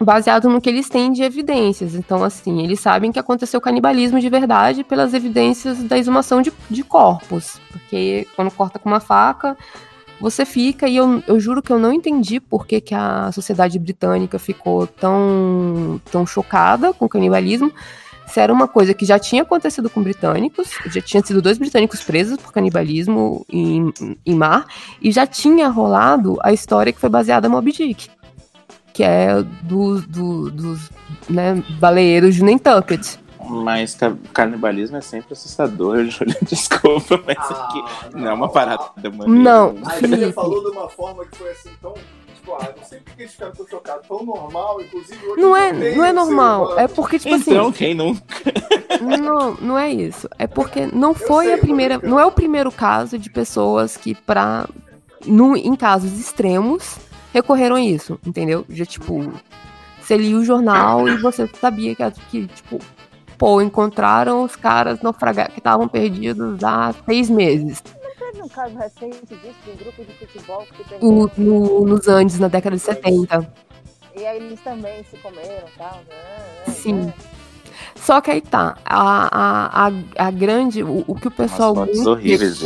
baseado 0.04 0.50
no 0.50 0.60
que 0.60 0.70
eles 0.70 0.90
têm 0.90 1.12
de 1.12 1.24
evidências. 1.24 1.96
Então, 1.96 2.24
assim, 2.24 2.64
eles 2.64 2.80
sabem 2.80 3.12
que 3.12 3.20
aconteceu 3.20 3.62
canibalismo 3.62 4.20
de 4.20 4.30
verdade 4.30 4.84
pelas 4.84 5.14
evidências 5.14 5.82
da 5.84 5.98
exumação 5.98 6.42
de, 6.42 6.52
de 6.70 6.84
corpos. 6.84 7.60
Porque 7.72 8.28
quando 8.36 8.52
corta 8.52 8.80
com 8.80 8.90
uma 8.90 9.00
faca, 9.00 9.56
você 10.22 10.46
fica, 10.46 10.88
e 10.88 10.96
eu, 10.96 11.22
eu 11.28 11.40
juro 11.40 11.62
que 11.62 11.74
eu 11.74 11.80
não 11.80 11.92
entendi 11.92 12.40
por 12.40 12.66
que, 12.68 12.80
que 12.80 12.94
a 12.96 13.32
sociedade 13.32 13.78
britânica 13.80 14.38
ficou 14.38 14.86
tão, 14.86 16.00
tão 16.12 16.26
chocada 16.26 16.94
com 16.94 17.06
o 17.06 17.10
canibalismo. 17.10 17.72
Se 18.28 18.40
era 18.40 18.54
uma 18.54 18.68
coisa 18.68 18.94
que 18.94 19.04
já 19.04 19.20
tinha 19.20 19.42
acontecido 19.42 19.90
com 19.90 20.02
britânicos, 20.02 20.70
já 20.86 21.02
tinha 21.02 21.22
sido 21.26 21.42
dois 21.42 21.58
britânicos 21.58 22.02
presos 22.02 22.38
por 22.38 22.54
canibalismo 22.54 23.46
em, 23.52 23.92
em 24.26 24.36
mar, 24.36 24.66
e 25.02 25.12
já 25.12 25.28
tinha 25.28 25.68
rolado 25.68 26.38
a 26.42 26.54
história 26.54 26.94
que 26.94 27.00
foi 27.00 27.10
baseada 27.10 27.48
em 27.48 27.52
Moby 27.52 27.74
Dick, 27.74 28.08
que 28.94 29.04
é 29.04 29.42
do, 29.64 30.00
do- 30.02 30.50
dos 30.52 30.90
né, 31.30 31.62
baleeiros 31.80 32.36
de 32.36 32.44
Nantucket. 32.44 33.18
Mas 33.52 33.96
ca- 33.96 34.16
canibalismo 34.34 34.98
é 34.98 35.02
sempre 35.02 35.34
assustador, 35.34 36.06
Júlia. 36.10 36.38
Desculpa, 36.42 37.22
mas 37.26 37.38
aqui 37.52 37.84
não 38.16 38.30
é 38.30 38.34
uma 38.34 38.50
parada 38.50 38.92
mano. 39.14 39.34
Não, 39.34 39.76
A 39.86 40.00
Júlia 40.00 40.32
falou 40.34 40.62
de 40.64 40.78
uma 40.78 40.90
forma 40.90 41.26
que 41.26 41.38
foi 41.38 41.52
assim 41.52 41.70
tão. 41.82 41.94
Tipo, 42.36 42.54
ah, 42.56 42.70
não 42.76 42.84
sei 42.84 43.00
por 43.00 43.16
que 43.16 43.22
eles 43.22 43.34
ficaram 43.34 43.52
tão 43.54 43.68
chocados, 43.68 44.08
tão 44.08 44.26
normal, 44.26 44.82
inclusive 44.82 45.24
hoje 45.28 45.40
Não 45.42 45.56
é, 45.56 45.72
não 45.96 46.04
é 46.06 46.12
normal. 46.12 46.80
É 46.80 46.88
porque, 46.88 47.20
tipo 47.20 47.36
Então, 47.36 47.68
assim. 47.68 47.72
quem 47.78 47.94
não? 47.94 48.18
Não, 49.20 49.54
não 49.56 49.78
é 49.80 49.90
isso. 49.92 50.28
É 50.40 50.48
porque 50.48 50.88
não 50.88 51.14
foi 51.14 51.54
a 51.54 51.58
primeira. 51.58 52.00
Não 52.02 52.20
é 52.20 52.26
o 52.26 52.32
primeiro 52.32 52.72
caso 52.72 53.18
de 53.18 53.30
pessoas 53.30 53.96
que, 53.98 54.16
pra. 54.16 54.68
No, 55.26 55.56
em 55.56 55.76
casos 55.76 56.20
extremos, 56.20 56.98
recorreram 57.32 57.76
a 57.76 57.82
isso, 57.82 58.20
entendeu? 58.26 58.66
Já, 58.70 58.86
tipo. 58.86 59.32
Você 60.02 60.18
lia 60.18 60.36
o 60.36 60.44
jornal 60.44 61.08
e 61.08 61.16
você 61.18 61.48
sabia 61.60 61.96
que, 61.96 62.12
que 62.32 62.48
tipo, 62.48 62.80
pô, 63.42 63.60
encontraram 63.60 64.44
os 64.44 64.56
caras 64.56 65.02
naufragados 65.02 65.54
que 65.56 65.60
estavam 65.60 65.88
perdidos 65.88 66.64
há 66.64 66.94
seis 67.10 67.28
meses. 67.28 67.82
Não 68.04 68.32
teve 68.32 68.44
um 68.44 68.48
caso 68.48 68.78
recente 68.78 69.26
disso, 69.26 69.56
de 69.66 69.72
um 69.72 69.76
grupo 69.78 70.06
de 70.06 70.14
futebol 70.14 70.64
que 70.72 71.04
O- 71.04 71.28
no- 71.36 71.86
nos 71.88 72.08
Andes, 72.08 72.38
na 72.38 72.48
década 72.48 72.76
de 72.76 72.82
70. 72.84 73.52
E 74.16 74.24
aí 74.24 74.38
eles 74.38 74.62
também 74.62 75.04
se 75.10 75.18
comeram 75.18 75.68
e 75.68 75.76
tal. 75.76 75.96
né? 76.08 76.72
Sim. 76.72 77.12
Só 77.96 78.22
que 78.22 78.30
aí 78.30 78.42
tá. 78.42 78.78
A, 78.86 79.88
a, 79.88 79.88
a, 79.88 80.28
a 80.28 80.32
grande. 80.32 80.84
O, 80.84 81.04
o 81.08 81.16
que 81.16 81.28
o 81.28 81.32
pessoal. 81.32 81.74
muito 81.74 82.08
horríveis. 82.08 82.62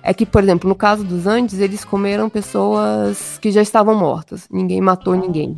É 0.00 0.14
que, 0.14 0.24
por 0.24 0.44
exemplo, 0.44 0.68
no 0.68 0.76
caso 0.76 1.02
dos 1.02 1.26
Andes, 1.26 1.58
eles 1.58 1.84
comeram 1.84 2.30
pessoas 2.30 3.36
que 3.42 3.50
já 3.50 3.62
estavam 3.62 3.96
mortas. 3.96 4.46
Ninguém 4.48 4.80
matou 4.80 5.16
ninguém. 5.16 5.56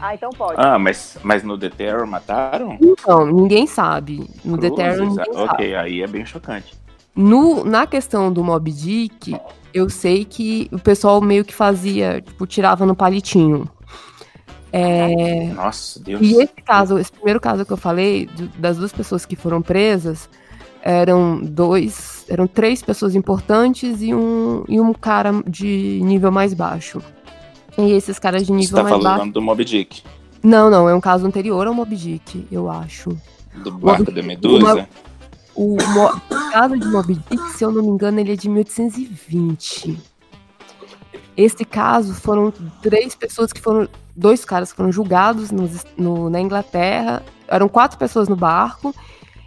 Ah, 0.00 0.14
então 0.14 0.30
pode. 0.30 0.54
Ah, 0.56 0.78
mas, 0.78 1.18
mas 1.22 1.42
no 1.42 1.58
The 1.58 1.70
Terror 1.70 2.06
mataram? 2.06 2.76
Então, 2.80 3.26
ninguém 3.26 3.66
sabe. 3.66 4.28
No 4.44 4.58
The 4.58 4.70
Cruzes? 4.70 4.76
Terror, 4.76 5.08
ninguém 5.08 5.24
sabe. 5.24 5.36
Ok, 5.36 5.74
aí 5.74 6.02
é 6.02 6.06
bem 6.06 6.24
chocante. 6.24 6.74
No, 7.14 7.64
na 7.64 7.86
questão 7.86 8.32
do 8.32 8.42
Mob 8.42 8.70
Dick, 8.70 9.36
eu 9.72 9.88
sei 9.88 10.24
que 10.24 10.68
o 10.72 10.78
pessoal 10.78 11.20
meio 11.20 11.44
que 11.44 11.54
fazia, 11.54 12.20
tipo, 12.20 12.46
tirava 12.46 12.84
no 12.84 12.94
palitinho. 12.94 13.68
É, 14.72 15.46
Nossa, 15.52 16.02
Deus. 16.02 16.20
e 16.20 16.34
esse 16.42 16.60
caso, 16.64 16.98
esse 16.98 17.12
primeiro 17.12 17.40
caso 17.40 17.64
que 17.64 17.72
eu 17.72 17.76
falei, 17.76 18.28
das 18.58 18.76
duas 18.76 18.92
pessoas 18.92 19.24
que 19.24 19.36
foram 19.36 19.62
presas, 19.62 20.28
eram 20.82 21.38
dois, 21.40 22.26
eram 22.28 22.48
três 22.48 22.82
pessoas 22.82 23.14
importantes 23.14 24.02
e 24.02 24.12
um, 24.12 24.64
e 24.68 24.80
um 24.80 24.92
cara 24.92 25.30
de 25.46 26.00
nível 26.02 26.32
mais 26.32 26.52
baixo. 26.52 27.00
E 27.78 27.92
esses 27.92 28.18
caras 28.18 28.42
de 28.42 28.48
Você 28.48 28.54
nível 28.54 28.76
tá 28.76 28.82
mais 28.84 28.92
falando 28.96 29.16
baixo. 29.18 29.32
do 29.32 29.42
Mob 29.42 29.64
Dick, 29.64 30.02
Não, 30.42 30.70
não, 30.70 30.88
é 30.88 30.94
um 30.94 31.00
caso 31.00 31.26
anterior 31.26 31.66
ao 31.66 31.74
Mob 31.74 31.94
Dick, 31.96 32.46
eu 32.52 32.70
acho. 32.70 33.16
do 33.62 33.72
barco 33.72 34.10
da 34.12 34.22
Medusa? 34.22 34.88
O, 35.56 35.76
Mo- 35.76 36.20
o 36.30 36.50
caso 36.52 36.76
de 36.78 36.86
Moby 36.88 37.14
Dick, 37.30 37.42
se 37.52 37.64
eu 37.64 37.70
não 37.70 37.82
me 37.82 37.88
engano, 37.88 38.18
ele 38.20 38.32
é 38.32 38.36
de 38.36 38.48
1820. 38.48 39.96
Esse 41.36 41.64
caso 41.64 42.12
foram 42.14 42.52
três 42.82 43.14
pessoas 43.14 43.52
que 43.52 43.60
foram. 43.60 43.88
Dois 44.16 44.44
caras 44.44 44.70
que 44.70 44.76
foram 44.76 44.92
julgados 44.92 45.50
nos- 45.50 45.84
no- 45.96 46.30
na 46.30 46.40
Inglaterra. 46.40 47.22
Eram 47.48 47.68
quatro 47.68 47.98
pessoas 47.98 48.28
no 48.28 48.36
barco. 48.36 48.94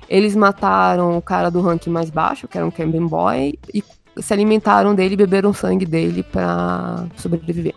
Eles 0.10 0.35
mataram 0.35 1.17
o 1.17 1.22
cara 1.22 1.49
do 1.49 1.61
ranking 1.61 1.90
mais 1.90 2.10
baixo, 2.10 2.47
que 2.47 2.58
era 2.58 2.65
um 2.67 2.72
Camden 2.72 3.08
Boy, 3.08 3.58
e 3.74 3.83
se 4.22 4.33
alimentaram 4.33 4.93
dele 4.95 5.13
e 5.13 5.17
beberam 5.17 5.53
sangue 5.53 5.85
dele 5.85 6.24
pra 6.24 7.06
sobreviver. 7.17 7.76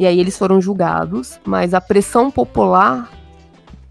E 0.00 0.06
aí 0.06 0.18
eles 0.18 0.38
foram 0.38 0.62
julgados, 0.62 1.38
mas 1.44 1.74
a 1.74 1.80
pressão 1.80 2.30
popular 2.30 3.12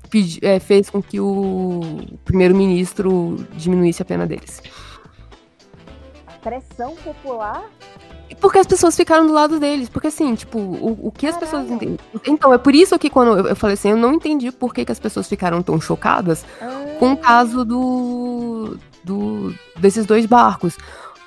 pedi- 0.09 0.39
é, 0.41 0.59
fez 0.59 0.89
com 0.89 1.03
que 1.03 1.19
o 1.19 1.81
primeiro-ministro 2.25 3.35
diminuísse 3.53 4.01
a 4.01 4.05
pena 4.05 4.25
deles. 4.25 4.59
Pressão 6.41 6.95
popular? 6.95 7.63
Porque 8.41 8.57
as 8.57 8.65
pessoas 8.65 8.95
ficaram 8.95 9.27
do 9.27 9.33
lado 9.33 9.59
deles. 9.59 9.87
Porque 9.87 10.07
assim, 10.07 10.33
tipo, 10.33 10.57
o, 10.57 10.97
o 11.09 11.11
que 11.11 11.27
as 11.27 11.37
pessoas 11.37 11.69
entendem. 11.69 11.99
Então, 12.25 12.51
é 12.51 12.57
por 12.57 12.73
isso 12.73 12.97
que 12.97 13.07
quando 13.11 13.37
eu, 13.37 13.47
eu 13.49 13.55
falei 13.55 13.75
assim, 13.75 13.91
eu 13.91 13.97
não 13.97 14.13
entendi 14.13 14.51
por 14.51 14.73
que, 14.73 14.85
que 14.85 14.91
as 14.91 14.99
pessoas 14.99 15.27
ficaram 15.29 15.61
tão 15.61 15.79
chocadas 15.79 16.43
com 16.97 17.11
o 17.13 17.17
caso 17.17 17.63
do, 17.63 18.79
do. 19.03 19.53
desses 19.77 20.07
dois 20.07 20.25
barcos. 20.25 20.75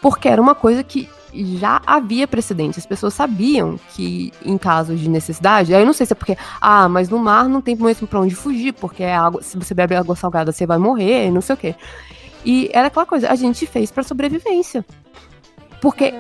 Porque 0.03 0.29
era 0.29 0.43
uma 0.43 0.55
coisa 0.55 0.83
que 0.83 1.09
já 1.33 1.81
havia 1.87 2.29
precedente. 2.29 2.79
As 2.79 2.85
pessoas 2.85 3.15
sabiam 3.15 3.81
que 3.95 4.31
em 4.45 4.59
casos 4.59 5.01
de 5.01 5.09
necessidade, 5.09 5.75
aí 5.75 5.81
eu 5.81 5.87
não 5.87 5.95
sei 5.95 6.05
se 6.05 6.13
é 6.13 6.17
porque, 6.17 6.37
ah, 6.61 6.89
mas 6.91 7.09
no 7.09 7.19
mar 7.19 7.49
não 7.49 7.63
tem 7.63 7.75
mesmo 7.75 8.07
pra 8.07 8.21
onde 8.21 8.35
fugir, 8.35 8.75
porque 8.75 9.03
é 9.03 9.15
água, 9.17 9.41
se 9.43 9.57
você 9.57 9.73
bebe 9.73 9.95
água 9.95 10.15
salgada, 10.15 10.53
você 10.53 10.67
vai 10.67 10.77
morrer, 10.77 11.31
não 11.31 11.41
sei 11.41 11.55
o 11.55 11.57
quê. 11.57 11.75
E 12.45 12.69
era 12.75 12.89
aquela 12.89 13.07
coisa, 13.07 13.31
a 13.31 13.35
gente 13.37 13.65
fez 13.67 13.91
pra 13.91 14.03
sobrevivência. 14.03 14.85
Porque 15.81 16.13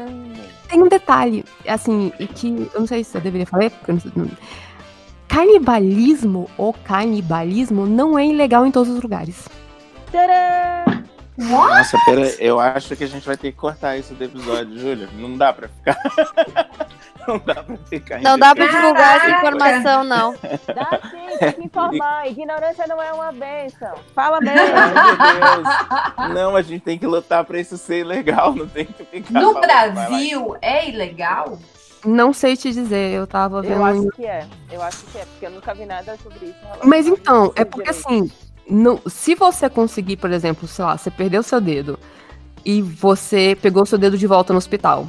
tem 0.68 0.82
um 0.82 0.88
detalhe, 0.88 1.44
assim, 1.68 2.10
que 2.34 2.70
eu 2.72 2.80
não 2.80 2.86
sei 2.86 3.04
se 3.04 3.14
eu 3.16 3.20
deveria 3.20 3.46
falar, 3.46 3.68
porque 3.68 3.90
eu 3.90 3.94
não 3.96 4.00
sei, 4.00 4.12
não- 4.16 4.30
canibalismo 5.28 6.48
ou 6.56 6.72
canibalismo 6.72 7.86
não 7.86 8.18
é 8.18 8.26
ilegal 8.26 8.64
em 8.66 8.70
todos 8.70 8.92
os 8.94 9.02
lugares. 9.02 9.48
Tcharam! 10.10 10.91
Nossa, 11.42 11.98
pera, 12.04 12.22
eu 12.38 12.60
acho 12.60 12.94
que 12.96 13.04
a 13.04 13.08
gente 13.08 13.26
vai 13.26 13.36
ter 13.36 13.52
que 13.52 13.58
cortar 13.58 13.96
isso 13.96 14.14
do 14.14 14.24
episódio, 14.24 14.78
Júlia. 14.78 15.08
Não 15.14 15.36
dá 15.36 15.52
pra 15.52 15.68
ficar. 15.68 15.96
não 17.26 17.38
dá 17.38 17.54
pra 17.62 17.76
ficar. 17.88 18.20
Não 18.20 18.38
dá 18.38 18.54
pra 18.54 18.66
divulgar 18.66 19.16
essa 19.16 19.30
informação, 19.30 20.04
não. 20.04 20.32
Dá 20.32 21.00
sim, 21.10 21.38
tem 21.38 21.52
que 21.52 21.64
informar. 21.64 22.28
Ignorância 22.28 22.86
não 22.86 23.02
é 23.02 23.12
uma 23.12 23.32
benção. 23.32 23.94
Fala 24.14 24.38
bem. 24.40 24.54
Deus. 24.54 26.34
Não, 26.34 26.56
a 26.56 26.62
gente 26.62 26.82
tem 26.82 26.98
que 26.98 27.06
lutar 27.06 27.44
pra 27.44 27.58
isso 27.58 27.76
ser 27.76 28.04
legal, 28.04 28.54
não 28.54 28.66
tem 28.66 28.86
que 28.86 29.04
ficar. 29.04 29.40
No. 29.40 29.60
Brasil 29.60 30.56
é 30.60 30.88
ilegal? 30.88 31.58
Não 32.04 32.32
sei 32.32 32.56
te 32.56 32.72
dizer, 32.72 33.12
eu 33.12 33.26
tava 33.26 33.62
vendo. 33.62 33.74
Eu 33.74 33.84
acho 33.84 34.08
que 34.10 34.26
é. 34.26 34.46
Eu 34.70 34.82
acho 34.82 35.04
que 35.04 35.18
é, 35.18 35.24
porque 35.24 35.46
eu 35.46 35.50
nunca 35.50 35.72
vi 35.72 35.86
nada 35.86 36.16
sobre 36.22 36.46
isso. 36.46 36.58
Mas 36.82 37.06
então, 37.06 37.52
é 37.54 37.64
porque 37.64 37.90
assim, 37.90 38.30
não, 38.72 39.00
se 39.06 39.34
você 39.34 39.68
conseguir, 39.68 40.16
por 40.16 40.30
exemplo, 40.30 40.66
sei 40.66 40.84
lá, 40.84 40.96
você 40.96 41.10
perdeu 41.10 41.42
seu 41.42 41.60
dedo 41.60 41.98
e 42.64 42.80
você 42.80 43.56
pegou 43.60 43.84
seu 43.84 43.98
dedo 43.98 44.16
de 44.16 44.26
volta 44.26 44.52
no 44.52 44.58
hospital. 44.58 45.06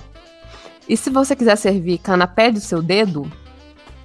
E 0.88 0.98
se 0.98 1.10
você 1.10 1.36
quiser 1.36 1.56
servir 1.56 1.98
canapé 1.98 2.52
do 2.52 2.60
seu 2.60 2.82
dedo, 2.82 3.32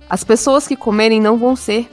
as 0.09 0.23
pessoas 0.23 0.67
que 0.67 0.77
comerem 0.77 1.21
não 1.21 1.37
vão 1.37 1.57
ser 1.57 1.91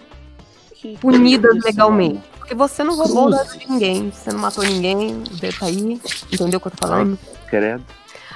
punidas 1.01 1.55
isso, 1.55 1.65
legalmente. 1.65 2.21
Porque 2.37 2.53
você 2.53 2.83
não 2.83 2.95
roubou 2.95 3.27
o 3.27 3.31
dedo 3.31 3.39
Cruzes. 3.39 3.59
de 3.59 3.69
ninguém, 3.71 4.11
você 4.11 4.31
não 4.31 4.39
matou 4.39 4.63
ninguém, 4.63 5.15
o 5.15 5.35
dedo 5.37 5.57
tá 5.57 5.65
aí, 5.65 5.99
entendeu 6.31 6.59
o 6.59 6.61
que 6.61 6.67
eu 6.67 6.71
tô 6.71 6.87
falando? 6.87 7.17
Credo. 7.47 7.83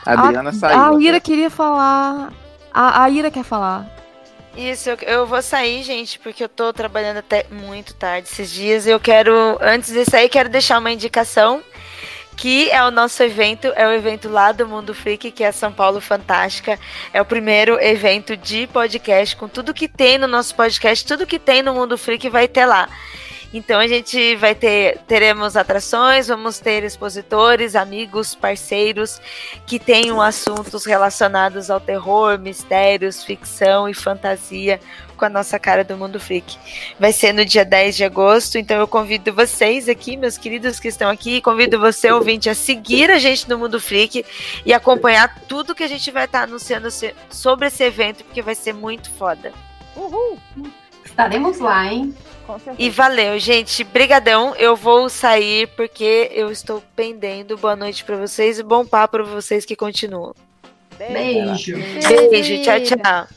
A 0.06 0.13
Adriana 0.13 0.49
a, 0.49 0.53
saiu. 0.53 0.79
A 0.79 1.01
Ira 1.03 1.19
queria 1.19 1.51
falar. 1.51 2.33
A, 2.74 3.03
a 3.03 3.10
Ira 3.10 3.29
quer 3.29 3.44
falar. 3.44 3.99
Isso, 4.60 4.90
eu, 4.90 5.26
vou 5.26 5.42
sair, 5.42 5.84
gente, 5.84 6.20
porque 6.20 6.44
eu 6.44 6.50
tô 6.50 6.74
trabalhando 6.74 7.20
até 7.20 7.46
muito 7.50 7.94
tarde 7.94 8.28
esses 8.28 8.52
dias. 8.52 8.86
Eu 8.86 9.00
quero, 9.00 9.58
antes 9.62 9.94
de 9.94 10.04
sair, 10.04 10.28
quero 10.28 10.50
deixar 10.50 10.80
uma 10.80 10.92
indicação. 10.92 11.64
Que 12.36 12.70
é 12.70 12.84
o 12.84 12.92
nosso 12.92 13.24
evento, 13.24 13.68
é 13.76 13.88
o 13.88 13.92
evento 13.92 14.28
lá 14.28 14.52
do 14.52 14.68
Mundo 14.68 14.94
Freak, 14.94 15.32
que 15.32 15.46
é 15.46 15.52
São 15.54 15.72
Paulo 15.72 16.02
Fantástica. 16.02 16.78
É 17.14 17.22
o 17.22 17.26
primeiro 17.26 17.82
evento 17.82 18.36
de 18.36 18.68
podcast, 18.68 19.34
com 19.38 19.48
tudo 19.48 19.74
que 19.74 19.88
tem 19.88 20.18
no 20.18 20.28
nosso 20.28 20.54
podcast, 20.56 21.06
tudo 21.06 21.28
que 21.28 21.40
tem 21.40 21.62
no 21.62 21.74
Mundo 21.74 21.98
Freak 21.98 22.28
vai 22.30 22.48
ter 22.48 22.66
lá. 22.66 22.90
Então 23.51 23.80
a 23.80 23.88
gente 23.88 24.35
vai 24.35 24.53
ter, 24.53 24.99
teremos 25.08 25.58
atrações, 25.58 26.28
vamos 26.28 26.60
ter 26.60 26.83
expositores, 26.83 27.76
amigos, 27.76 28.35
parceiros 28.35 29.19
que 29.65 29.80
tenham 29.80 30.22
assuntos 30.22 30.85
relacionados 30.85 31.72
ao 31.72 31.80
terror, 31.80 32.38
mistérios, 32.38 33.24
ficção 33.24 33.90
e 33.90 33.94
fantasia 33.94 34.80
com 35.17 35.26
a 35.26 35.30
nossa 35.30 35.58
cara 35.58 35.83
do 35.83 35.98
Mundo 35.98 36.19
Freak. 36.19 36.58
Vai 36.99 37.12
ser 37.12 37.33
no 37.33 37.44
dia 37.44 37.65
10 37.65 37.98
de 37.98 38.03
agosto, 38.06 38.58
então 38.60 38.78
eu 38.78 38.88
convido 38.88 39.33
vocês 39.33 39.90
aqui, 39.90 40.15
meus 40.15 40.38
queridos 40.38 40.80
que 40.80 40.88
estão 40.88 41.10
aqui, 41.10 41.42
convido 41.42 41.80
você, 41.80 42.12
ouvinte, 42.12 42.49
a 42.51 42.56
seguir 42.56 43.10
a 43.10 43.17
gente 43.17 43.49
no 43.49 43.58
Mundo 43.58 43.82
Freak 43.82 44.24
e 44.64 44.72
acompanhar 44.72 45.40
tudo 45.48 45.74
que 45.76 45.83
a 45.83 45.88
gente 45.90 46.12
vai 46.12 46.26
estar 46.26 46.44
anunciando 46.44 46.92
se- 46.92 47.15
sobre 47.32 47.65
esse 47.67 47.83
evento, 47.83 48.24
porque 48.24 48.44
vai 48.44 48.53
ser 48.56 48.74
muito 48.74 49.10
foda. 49.12 49.51
Uhul! 49.96 50.38
Estaremos 51.03 51.60
lá, 51.60 51.85
hein? 51.92 52.15
E 52.78 52.90
valeu, 52.90 53.38
gente. 53.40 53.83
Brigadão. 53.83 54.56
Eu 54.56 54.76
vou 54.76 55.10
sair 55.10 55.67
porque 55.76 56.30
eu 56.33 56.51
estou 56.51 56.83
pendendo. 56.96 57.58
Boa 57.58 57.76
noite 57.76 58.03
pra 58.03 58.17
vocês 58.17 58.60
e 58.60 58.64
bom 58.64 58.85
papo 58.85 59.17
pra 59.17 59.24
vocês 59.24 59.65
que 59.65 59.76
continuam. 59.76 60.33
Beijo. 60.98 61.76
Beijo. 62.30 62.62
Tchau, 62.64 62.80
tchau. 62.82 63.28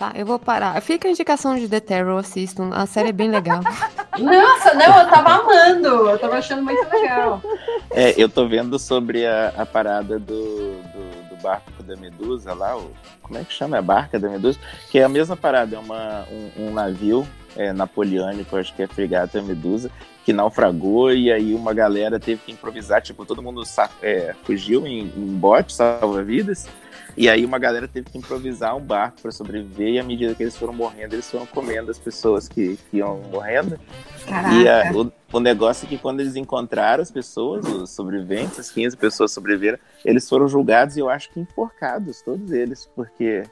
Tá, 0.00 0.12
eu 0.14 0.24
vou 0.24 0.38
parar. 0.38 0.80
Fica 0.80 1.08
a 1.08 1.10
indicação 1.10 1.58
de 1.58 1.68
The 1.68 1.78
Terror, 1.78 2.18
assistam. 2.18 2.70
A 2.72 2.86
série 2.86 3.10
é 3.10 3.12
bem 3.12 3.30
legal. 3.30 3.60
Nossa, 4.18 4.72
não, 4.72 4.98
eu 4.98 5.10
tava 5.10 5.34
amando. 5.34 6.08
Eu 6.08 6.18
tava 6.18 6.38
achando 6.38 6.62
muito 6.62 6.88
legal. 6.88 7.42
É, 7.90 8.14
eu 8.16 8.26
tô 8.26 8.48
vendo 8.48 8.78
sobre 8.78 9.26
a, 9.26 9.52
a 9.58 9.66
parada 9.66 10.18
do, 10.18 10.80
do, 10.80 11.28
do 11.28 11.42
barco 11.42 11.79
da 11.90 11.96
Medusa 11.96 12.54
lá, 12.54 12.76
o, 12.76 12.90
como 13.20 13.38
é 13.38 13.44
que 13.44 13.52
chama? 13.52 13.78
A 13.78 13.82
barca 13.82 14.18
da 14.18 14.28
Medusa? 14.28 14.58
Que 14.90 15.00
é 15.00 15.04
a 15.04 15.08
mesma 15.08 15.36
parada, 15.36 15.76
é 15.76 15.78
uma, 15.78 16.26
um, 16.30 16.66
um 16.66 16.72
navio 16.72 17.26
é, 17.56 17.72
napoleônico, 17.72 18.56
acho 18.56 18.74
que 18.74 18.82
é 18.82 18.86
Fregata 18.86 19.42
Medusa, 19.42 19.90
que 20.24 20.32
naufragou 20.32 21.12
e 21.12 21.32
aí 21.32 21.54
uma 21.54 21.74
galera 21.74 22.20
teve 22.20 22.42
que 22.44 22.52
improvisar, 22.52 23.02
tipo, 23.02 23.26
todo 23.26 23.42
mundo 23.42 23.62
é, 24.02 24.34
fugiu 24.44 24.86
em, 24.86 25.00
em 25.00 25.26
bote, 25.26 25.72
salva-vidas, 25.72 26.68
e 27.16 27.28
aí 27.28 27.44
uma 27.44 27.58
galera 27.58 27.86
teve 27.88 28.10
que 28.10 28.18
improvisar 28.18 28.76
um 28.76 28.80
barco 28.80 29.20
para 29.22 29.30
sobreviver 29.32 29.88
e 29.94 29.98
à 29.98 30.04
medida 30.04 30.34
que 30.34 30.42
eles 30.42 30.56
foram 30.56 30.72
morrendo, 30.72 31.14
eles 31.14 31.30
foram 31.30 31.46
comendo 31.46 31.90
as 31.90 31.98
pessoas 31.98 32.48
que, 32.48 32.78
que 32.90 32.98
iam 32.98 33.18
morrendo. 33.30 33.78
Caraca. 34.26 34.54
E 34.54 34.68
a- 34.68 34.92
o, 34.94 35.12
o 35.36 35.40
negócio 35.40 35.86
é 35.86 35.88
que 35.88 35.98
quando 35.98 36.20
eles 36.20 36.36
encontraram 36.36 37.02
as 37.02 37.10
pessoas, 37.10 37.66
os 37.66 37.90
sobreviventes, 37.90 38.58
as 38.58 38.70
15 38.70 38.96
pessoas 38.96 39.32
sobreviveram, 39.32 39.78
eles 40.04 40.28
foram 40.28 40.48
julgados 40.48 40.96
e 40.96 41.00
eu 41.00 41.08
acho 41.08 41.30
que 41.32 41.40
enforcados, 41.40 42.22
todos 42.22 42.50
eles, 42.52 42.88
porque 42.94 43.42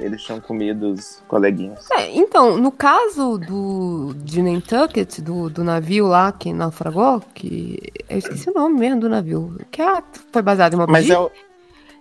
eles 0.00 0.22
tinham 0.22 0.40
comido 0.40 0.92
os 0.92 1.20
coleguinhas. 1.26 1.90
É, 1.90 2.16
então, 2.16 2.56
no 2.56 2.70
caso 2.70 3.36
do 3.36 4.14
de 4.18 4.40
Nantucket, 4.40 5.18
do, 5.20 5.50
do 5.50 5.64
navio 5.64 6.06
lá 6.06 6.30
que 6.30 6.52
naufragou, 6.52 7.20
que. 7.34 7.78
Eu 8.08 8.18
esqueci 8.18 8.48
o 8.48 8.54
nome 8.54 8.78
mesmo 8.78 9.00
do 9.00 9.08
navio. 9.08 9.58
Que 9.72 9.82
é- 9.82 10.02
foi 10.32 10.40
baseado 10.40 10.74
em 10.74 10.76
uma 10.76 10.86
Mas 10.86 11.10
é 11.10 11.18
o, 11.18 11.28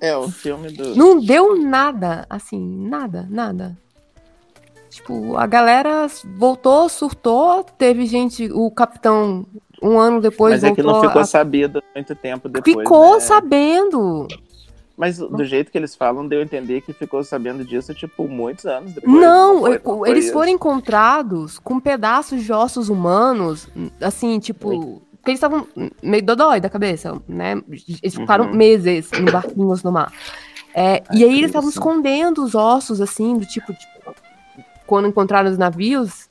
É, 0.02 0.16
o 0.16 0.30
filme 0.30 0.70
do. 0.70 0.96
Não 0.96 1.20
deu 1.20 1.56
nada, 1.62 2.26
assim, 2.30 2.60
nada, 2.88 3.28
nada. 3.30 3.78
Tipo, 4.90 5.36
a 5.38 5.46
galera 5.46 6.08
voltou, 6.38 6.88
surtou, 6.90 7.64
teve 7.64 8.06
gente, 8.06 8.50
o 8.52 8.72
capitão, 8.72 9.46
um 9.82 10.00
ano 10.00 10.22
depois 10.22 10.54
Mas 10.54 10.64
é 10.64 10.74
que 10.74 10.82
não 10.82 11.02
ficou 11.02 11.22
a- 11.22 11.26
sabido 11.26 11.84
muito 11.94 12.16
tempo 12.16 12.48
depois. 12.50 12.78
Ficou 12.78 13.14
né? 13.16 13.20
sabendo. 13.20 14.28
Mas 14.96 15.20
do 15.20 15.46
jeito 15.46 15.72
que 15.72 15.78
eles 15.78 15.96
falam, 15.96 16.28
deu 16.28 16.40
a 16.40 16.44
entender 16.44 16.82
que 16.82 16.92
ficou 16.92 17.24
sabendo 17.24 17.64
disso, 17.64 17.94
tipo, 17.94 18.28
muitos 18.28 18.66
anos 18.66 18.94
depois. 18.94 19.14
Não, 19.22 19.60
foi- 19.60 19.82
não 19.86 19.98
foi 20.00 20.10
eles 20.10 20.26
isso. 20.26 20.34
foram 20.34 20.50
encontrados 20.52 21.60
com 21.60 21.80
pedaços 21.80 22.44
de 22.44 22.52
ossos 22.52 22.90
humanos, 22.90 23.68
assim, 24.02 24.40
tipo. 24.40 25.00
Porque 25.28 25.32
eles 25.32 25.40
estavam 25.44 25.68
meio 26.02 26.24
dodói 26.24 26.62
da 26.62 26.70
cabeça, 26.70 27.22
né? 27.28 27.62
Eles 28.02 28.16
ficaram 28.16 28.46
Uhum. 28.46 28.56
meses 28.56 29.12
em 29.12 29.26
barquinhos 29.26 29.84
no 29.84 29.92
mar. 29.92 30.10
É, 30.74 31.04
e 31.12 31.22
aí 31.22 31.38
eles 31.40 31.48
estavam 31.48 31.70
escondendo 31.70 32.42
os 32.42 32.56
ossos, 32.56 33.02
assim, 33.02 33.38
do 33.38 33.46
tipo, 33.46 33.74
tipo, 33.74 34.16
quando 34.86 35.10
encontraram 35.10 35.50
os 35.52 35.58
navios, 35.58 36.30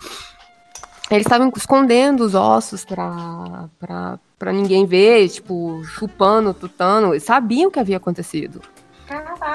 eles 1.11 1.27
estavam 1.27 1.53
escondendo 1.55 2.23
os 2.25 2.35
ossos 2.35 2.87
pra, 2.87 3.69
pra, 3.79 4.19
pra 4.39 4.51
ninguém 4.51 4.87
ver, 4.87 5.29
tipo, 5.29 5.83
chupando, 5.85 6.55
tutando. 6.55 7.13
Eles 7.13 7.23
sabiam 7.25 7.69
o 7.69 7.71
que 7.71 7.79
havia 7.81 7.99
acontecido. 7.99 8.63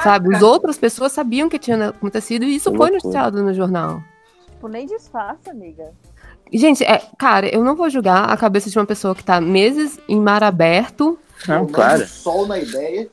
Sabe? 0.04 0.36
As 0.36 0.44
outras 0.44 0.78
pessoas 0.78 1.14
sabiam 1.14 1.50
que 1.50 1.58
tinha 1.58 1.90
acontecido 1.90 2.46
e 2.46 2.56
isso 2.58 2.72
foi 2.76 2.92
noticiado 2.92 3.42
no 3.42 3.54
jornal. 3.56 4.04
Tipo, 4.52 4.68
nem 4.68 4.86
disfarça, 4.86 5.50
amiga. 5.50 5.92
Gente, 6.52 6.84
é, 6.84 7.02
cara, 7.18 7.48
eu 7.48 7.64
não 7.64 7.76
vou 7.76 7.90
julgar 7.90 8.30
a 8.30 8.36
cabeça 8.36 8.70
de 8.70 8.78
uma 8.78 8.86
pessoa 8.86 9.16
que 9.16 9.24
tá 9.24 9.40
meses 9.40 10.00
em 10.08 10.20
mar 10.20 10.44
aberto. 10.44 11.18
Não, 11.48 11.66
claro. 11.66 12.06
Sol 12.08 12.46
na 12.46 12.60
ideia. 12.60 13.08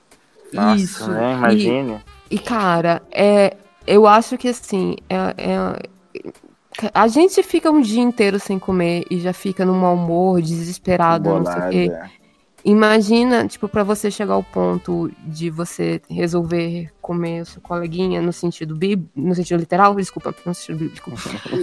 Nossa, 0.53 0.77
Isso. 0.83 1.11
né? 1.11 1.35
Imagine. 1.35 1.99
E, 2.31 2.35
e, 2.37 2.39
cara, 2.39 3.01
é, 3.13 3.57
eu 3.87 4.07
acho 4.07 4.37
que 4.37 4.49
assim, 4.49 4.97
é, 5.09 5.35
é- 5.39 6.91
a 6.95 7.09
gente 7.09 7.43
fica 7.43 7.71
um 7.71 7.81
dia 7.81 8.03
inteiro 8.03 8.39
sem 8.39 8.59
comer 8.59 9.05
e 9.11 9.19
já 9.21 9.33
fica 9.33 9.65
num 9.65 9.79
mau 9.79 9.95
humor, 9.95 10.41
desesperado, 10.43 11.29
não 11.31 11.45
sei 11.45 11.61
o 11.63 11.71
quê. 11.71 11.91
é. 11.93 12.19
Imagina, 12.65 13.47
tipo, 13.47 13.69
pra 13.69 13.85
você 13.85 14.11
chegar 14.11 14.35
ao 14.35 14.43
ponto 14.43 15.11
de 15.25 15.49
você 15.49 16.03
resolver 16.11 16.91
comer 17.01 17.43
o 17.43 17.47
seu 17.47 17.63
coleguinha 17.63 18.21
no 18.21 18.33
sentido 18.33 18.75
bíblico, 18.75 19.11
no 19.15 19.35
sentido 19.35 19.61
literal, 19.61 19.95
desculpa, 19.95 20.35
no 20.45 20.53
sentido 20.53 20.79
bíblico. 20.85 21.13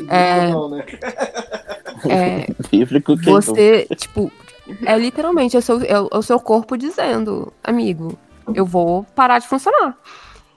É, 0.09 0.49
Não, 0.49 0.69
né? 0.69 0.85
é, 2.11 2.47
Bíblico 2.71 3.17
que 3.17 3.25
você, 3.29 3.87
tipo, 3.95 4.31
é 4.85 4.97
literalmente 4.97 5.55
é 5.55 5.59
o, 5.59 5.61
seu, 5.61 5.81
é 5.83 5.99
o- 6.01 6.09
é 6.11 6.21
seu 6.21 6.39
corpo 6.39 6.77
dizendo, 6.77 7.51
amigo, 7.63 8.17
eu 8.53 8.65
vou 8.65 9.03
parar 9.15 9.39
de 9.39 9.47
funcionar. 9.47 9.97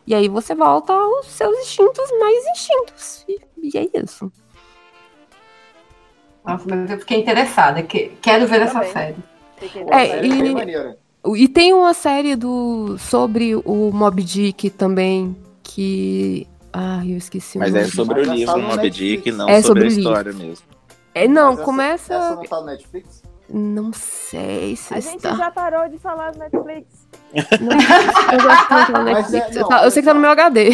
E 0.07 0.15
aí 0.15 0.29
você 0.29 0.55
volta 0.55 0.93
aos 0.93 1.27
seus 1.27 1.57
instintos 1.61 2.11
mais 2.19 2.47
instintos. 2.47 3.25
E, 3.29 3.39
e 3.63 3.79
é 3.79 3.87
isso. 4.03 4.33
Nossa, 6.45 6.65
mas 6.69 6.91
eu 6.91 6.99
fiquei 6.99 7.19
interessada. 7.21 7.83
que- 7.83 8.13
Quero 8.23 8.47
ver 8.47 8.63
essa 8.63 8.83
série. 8.85 9.17
É, 9.91 10.25
e, 10.25 11.43
e 11.45 11.49
tem 11.49 11.75
uma 11.75 11.93
série 11.93 12.37
do 12.37 12.97
sobre 12.99 13.55
o 13.57 13.91
Mob 13.93 14.23
Dick 14.23 14.71
também, 14.71 15.37
que. 15.63 16.47
Ah, 16.73 17.03
eu 17.05 17.17
esqueci 17.17 17.59
o 17.59 17.61
Mas 17.61 17.73
nome. 17.73 17.85
é 17.85 17.89
sobre 17.89 18.21
o 18.21 18.33
livro 18.33 18.63
Moby 18.63 18.89
Dick, 18.91 19.31
não 19.33 19.49
É 19.49 19.61
sobre, 19.61 19.83
sobre 19.83 19.85
a 19.85 19.87
história 19.89 20.33
mesmo. 20.33 20.65
É, 21.15 21.27
não, 21.29 21.53
essa- 21.55 21.63
começa. 21.65 22.15
Essa 22.15 22.37
não 22.37 22.43
tá 22.45 22.61
no 22.61 22.67
Netflix? 22.67 23.23
Não 23.51 23.93
sei 23.95 24.77
se 24.77 24.93
A 24.93 25.01
gente 25.01 25.17
está. 25.17 25.35
já 25.35 25.51
parou 25.51 25.89
de 25.89 25.99
falar 25.99 26.33
do 26.33 26.39
Netflix. 26.39 27.09
Eu 27.33 28.43
gosto 28.43 28.73
muito 28.75 28.93
da 28.93 29.01
Mas 29.05 29.33
é- 29.33 29.39
Netflix. 29.39 29.57
não, 29.57 29.69
Tá, 29.69 29.85
eu 29.85 29.91
sei 29.91 30.03
que 30.03 30.09
tá 30.09 30.13
no 30.15 30.21
meu 30.21 30.31
HD. 30.31 30.71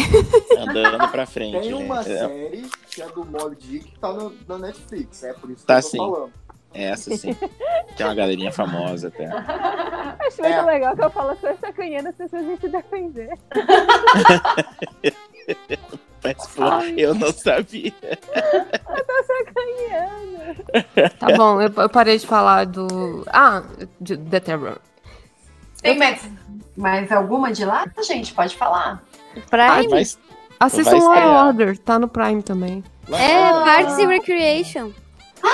Andando 0.59 1.07
pra 1.09 1.25
frente. 1.25 1.61
Tem 1.61 1.73
uma 1.73 2.03
né? 2.03 2.11
É, 2.11 2.17
série 2.27 2.69
que 2.89 3.01
é 3.01 3.07
do 3.07 3.23
Mob 3.25 3.55
Dick 3.55 3.91
que 3.91 3.99
tá 3.99 4.11
no, 4.11 4.33
na 4.45 4.57
Netflix. 4.57 5.23
É 5.23 5.31
por 5.33 5.49
isso 5.51 5.65
Tá 5.65 5.75
que 5.75 5.79
eu 5.79 5.83
tô 5.83 5.89
sim. 5.89 5.97
falando. 5.97 6.33
Essa 6.73 7.15
sim. 7.15 7.33
Tem 7.95 8.05
uma 8.05 8.13
galerinha 8.15 8.51
famosa 8.51 9.07
até. 9.07 9.25
Acho 9.27 10.41
muito 10.41 10.53
É. 10.53 10.61
legal 10.63 10.95
que 10.97 11.03
eu 11.05 11.09
falo 11.11 11.37
só 11.39 11.55
sacaneando 11.55 12.09
as 12.09 12.15
pessoas 12.15 12.45
vêm 12.45 12.57
se 12.57 12.67
defender. 12.67 13.29
Mas, 16.25 16.47
pô, 16.47 16.63
eu 16.97 17.13
não 17.15 17.31
sabia. 17.31 17.93
Eu 18.01 19.05
tô 19.05 19.23
sacaneando. 19.23 21.15
Tá 21.19 21.27
bom, 21.37 21.61
eu, 21.61 21.71
eu 21.75 21.89
parei 21.89 22.17
de 22.17 22.25
falar 22.25 22.65
do. 22.65 23.23
Ah, 23.27 23.63
de 23.99 24.17
The 24.17 24.39
Terror. 24.39 24.77
Tem 25.81 25.97
mais, 25.97 26.29
mais 26.75 27.11
alguma 27.11 27.51
de 27.51 27.63
lá? 27.65 27.85
Gente, 28.05 28.33
pode 28.33 28.55
falar. 28.55 29.03
Prime? 29.49 29.87
Vai- 29.89 30.03
Assistam 30.59 30.97
Law. 30.97 31.47
Order, 31.47 31.77
tá 31.77 31.99
no 31.99 32.07
Prime 32.07 32.41
também. 32.41 32.83
É, 33.11 33.51
Parks 33.51 33.99
and 33.99 34.07
Recreation. 34.07 34.91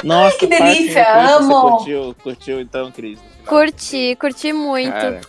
Nossa, 0.03 0.37
que 0.37 0.47
Parks 0.47 0.65
and 0.65 0.73
delícia, 0.73 1.35
amo. 1.37 1.53
Você 1.61 1.69
curtiu, 1.71 2.15
curtiu 2.23 2.61
então, 2.61 2.91
Cris? 2.91 3.19
Curti, 3.45 4.15
curti 4.19 4.53
muito. 4.53 4.91
Cara, 4.93 5.21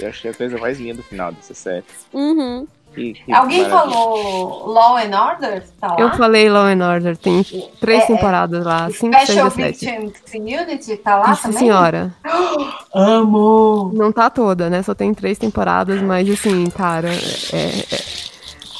eu 0.00 0.08
achei 0.08 0.30
a 0.30 0.34
coisa 0.34 0.58
mais 0.58 0.80
linda 0.80 0.94
do 0.94 1.02
final 1.02 1.30
dessa 1.32 1.54
série. 1.54 1.84
Uhum. 2.12 2.66
Que- 2.94 3.12
que 3.12 3.32
Alguém 3.32 3.62
maravilha. 3.68 3.92
falou 3.92 4.66
Law 4.68 4.96
and 4.96 5.20
Order? 5.24 5.64
Tá 5.80 5.88
lá? 5.88 5.96
Eu 6.00 6.10
falei 6.12 6.48
Law 6.48 6.64
and 6.66 6.84
Order, 6.84 7.16
tem 7.16 7.42
três 7.80 8.00
É, 8.00 8.04
é. 8.04 8.06
temporadas 8.06 8.64
lá, 8.64 8.90
cinco, 8.90 9.14
seis 9.16 9.28
Special 9.28 9.48
e 9.48 9.50
sete. 9.50 9.86
Victims 9.86 10.20
Community 10.32 10.96
tá 10.96 11.16
lá 11.16 11.32
Isso, 11.32 11.42
também? 11.42 11.58
senhora. 11.58 12.14
Amo! 12.94 13.90
Não 13.94 14.10
tá 14.10 14.28
toda, 14.30 14.68
né? 14.70 14.82
Só 14.82 14.94
tem 14.94 15.12
três 15.14 15.38
temporadas, 15.38 16.00
mas 16.02 16.28
assim, 16.28 16.68
cara, 16.70 17.08
é. 17.08 17.56
é... 17.56 18.18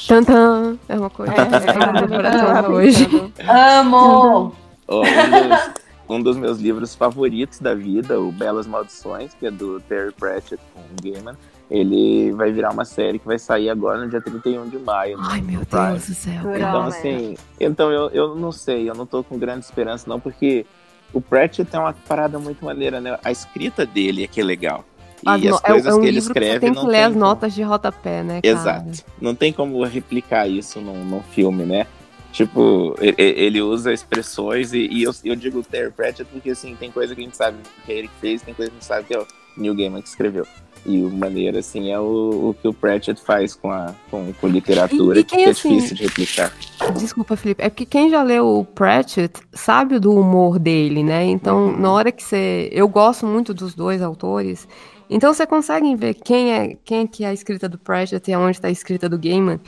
Tantan, 0.07 0.77
é 0.89 0.95
uma 0.97 1.09
coisa. 1.09 1.33
É, 1.33 1.99
meu 1.99 2.07
coração 2.09 2.71
hoje. 2.73 3.31
Amo! 3.47 4.55
Um, 4.89 5.01
dos, 5.03 5.69
um 6.09 6.21
dos 6.23 6.37
meus 6.37 6.57
livros 6.59 6.95
favoritos 6.95 7.59
da 7.59 7.75
vida, 7.75 8.19
o 8.19 8.31
Belas 8.31 8.65
Maldições, 8.65 9.31
que 9.39 9.45
é 9.45 9.51
do 9.51 9.79
Terry 9.81 10.11
Pratchett 10.11 10.59
com 10.73 10.79
o 10.81 10.83
Gaiman, 11.13 11.35
ele 11.69 12.31
vai 12.31 12.51
virar 12.51 12.71
uma 12.71 12.85
série 12.85 13.19
que 13.19 13.25
vai 13.27 13.37
sair 13.37 13.69
agora 13.69 13.99
no 13.99 14.09
dia 14.09 14.19
31 14.21 14.67
de 14.67 14.77
maio. 14.79 15.17
no- 15.17 15.23
Ai, 15.23 15.41
meu 15.41 15.65
Prime. 15.65 15.89
Deus 15.91 16.07
do 16.07 16.13
céu. 16.15 16.55
Então, 16.55 16.83
assim, 16.83 17.37
então 17.59 17.91
eu, 17.91 18.09
eu 18.09 18.35
não 18.35 18.51
sei, 18.51 18.89
eu 18.89 18.95
não 18.95 19.05
tô 19.05 19.23
com 19.23 19.37
grande 19.37 19.65
esperança, 19.65 20.05
não, 20.09 20.19
porque 20.19 20.65
o 21.13 21.21
Pratchett 21.21 21.69
tem 21.69 21.79
uma 21.79 21.93
parada 21.93 22.39
muito 22.39 22.63
maneira, 22.65 22.99
né? 22.99 23.17
A 23.23 23.31
escrita 23.31 23.85
dele 23.85 24.23
é 24.23 24.27
que 24.27 24.41
é 24.41 24.43
legal. 24.43 24.83
E 25.21 25.29
As 25.29 25.35
as, 25.55 25.63
é- 25.63 25.67
coisas 25.67 25.93
é 25.93 25.95
um 25.95 26.01
que 26.01 26.07
ele 26.07 26.19
livro 26.19 26.33
que 26.33 26.39
você 26.39 26.45
escreve 26.45 26.59
tem 26.65 26.71
não 26.75 26.81
que 26.85 26.87
ler 26.91 26.97
tem 26.97 27.03
as 27.05 27.15
notas 27.15 27.53
de 27.53 27.61
rodapé, 27.61 28.23
né, 28.23 28.41
cara? 28.41 28.47
Exato. 28.47 29.03
Não 29.21 29.35
tem 29.35 29.51
como 29.53 29.83
replicar 29.83 30.47
isso 30.47 30.79
num, 30.79 31.03
num 31.05 31.21
filme, 31.21 31.63
né? 31.65 31.85
Tipo, 32.31 32.95
ele 33.17 33.59
usa 33.61 33.91
expressões 33.91 34.71
e, 34.71 34.87
e 34.87 35.03
eu, 35.03 35.11
eu 35.25 35.35
digo 35.35 35.63
Terry 35.63 35.91
Pratchett 35.91 36.29
porque, 36.31 36.51
assim, 36.51 36.75
tem 36.75 36.91
coisa 36.91 37.13
que 37.15 37.21
a 37.21 37.23
gente 37.23 37.35
sabe 37.35 37.57
que 37.85 37.91
é 37.91 37.95
ele 37.95 38.07
que 38.07 38.13
fez, 38.21 38.41
tem 38.43 38.53
coisa 38.53 38.69
que 38.71 38.77
a 38.77 38.79
gente 38.79 38.87
sabe 38.87 39.07
que 39.07 39.15
é 39.15 39.19
o 39.19 39.25
Neil 39.57 39.75
Gaiman 39.75 40.01
que 40.01 40.07
escreveu. 40.09 40.45
E 40.85 41.03
o 41.03 41.09
maneiro, 41.11 41.57
assim, 41.57 41.91
é 41.91 41.99
o, 41.99 42.49
o 42.49 42.55
que 42.59 42.67
o 42.67 42.73
Pratchett 42.73 43.21
faz 43.21 43.53
com, 43.53 43.69
a, 43.71 43.93
com, 44.09 44.31
com 44.33 44.47
literatura, 44.47 45.17
E- 45.19 45.21
e 45.21 45.23
quem, 45.23 45.39
que 45.39 45.45
é 45.45 45.49
assim, 45.49 45.75
difícil 45.75 45.95
de 45.97 46.03
replicar. 46.03 46.53
Desculpa, 46.97 47.35
Felipe. 47.35 47.61
É 47.63 47.69
porque 47.69 47.85
quem 47.85 48.09
já 48.09 48.23
leu 48.23 48.47
o 48.59 48.65
Pratchett 48.65 49.39
sabe 49.53 49.99
do 49.99 50.11
humor 50.13 50.57
dele, 50.57 51.03
né? 51.03 51.25
Então, 51.25 51.65
Uhum. 51.67 51.77
na 51.79 51.91
hora 51.91 52.11
que 52.11 52.23
você. 52.23 52.69
Eu 52.71 52.87
gosto 52.87 53.25
muito 53.25 53.53
dos 53.53 53.75
dois 53.75 54.01
autores. 54.01 54.67
Então, 55.09 55.33
você 55.33 55.45
consegue 55.45 55.95
ver 55.95 56.13
quem 56.13 56.53
é, 56.53 56.77
quem 56.85 57.01
é 57.01 57.07
que 57.07 57.23
é 57.23 57.27
a 57.29 57.33
escrita 57.33 57.67
do 57.67 57.77
Pratchett 57.77 58.29
e 58.31 58.35
onde 58.35 58.51
está 58.57 58.67
a 58.67 58.71
escrita 58.71 59.09
do 59.09 59.17
Gaiman. 59.17 59.59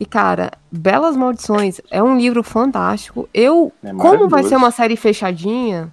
E, 0.00 0.04
cara, 0.04 0.50
Belas 0.72 1.16
Maldições 1.16 1.80
é 1.90 2.02
um 2.02 2.18
livro 2.18 2.42
fantástico. 2.42 3.28
Eu, 3.32 3.72
É 3.84 3.92
como 3.94 4.28
vai 4.28 4.42
ser 4.42 4.56
uma 4.56 4.72
série 4.72 4.96
fechadinha, 4.96 5.92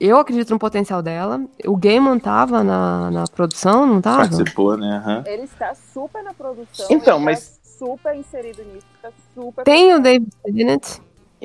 eu 0.00 0.18
acredito 0.18 0.50
no 0.50 0.58
potencial 0.58 1.02
dela. 1.02 1.44
O 1.66 1.76
Gaiman 1.76 2.18
tava 2.18 2.64
na, 2.64 3.10
na 3.10 3.24
produção, 3.24 3.84
não 3.86 4.00
tava? 4.00 4.28
Participou, 4.28 4.76
né? 4.76 4.96
Aham. 4.96 5.24
Ele 5.26 5.42
está 5.42 5.74
super 5.74 6.22
na 6.22 6.32
produção. 6.32 6.86
Então, 6.90 7.16
ele 7.18 7.26
mas- 7.26 7.60
Tá 7.80 7.86
super 7.86 8.14
inserido 8.14 8.62
nisso. 8.62 8.86
Tá 9.00 9.10
super. 9.34 9.64
Tem 9.64 9.94
o 9.94 10.00
David 10.00 10.30
Tennant. 10.42 11.00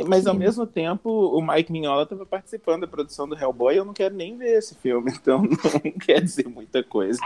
Mas 0.06 0.28
ao 0.28 0.34
mesmo 0.34 0.68
tempo, 0.68 1.10
o 1.10 1.42
Mike 1.42 1.72
Mignola 1.72 2.04
estava 2.04 2.26
participando 2.26 2.82
da 2.82 2.88
produção 2.88 3.30
do 3.30 3.34
Hellboy 3.38 3.76
e 3.76 3.78
eu 3.78 3.86
não 3.86 3.94
quero 3.94 4.14
nem 4.14 4.38
ver 4.38 4.58
esse 4.58 4.76
filme, 4.76 5.10
então 5.16 5.44
não 5.44 5.92
quer 5.94 6.20
dizer 6.22 6.50
muita 6.50 6.84
coisa. 6.84 7.18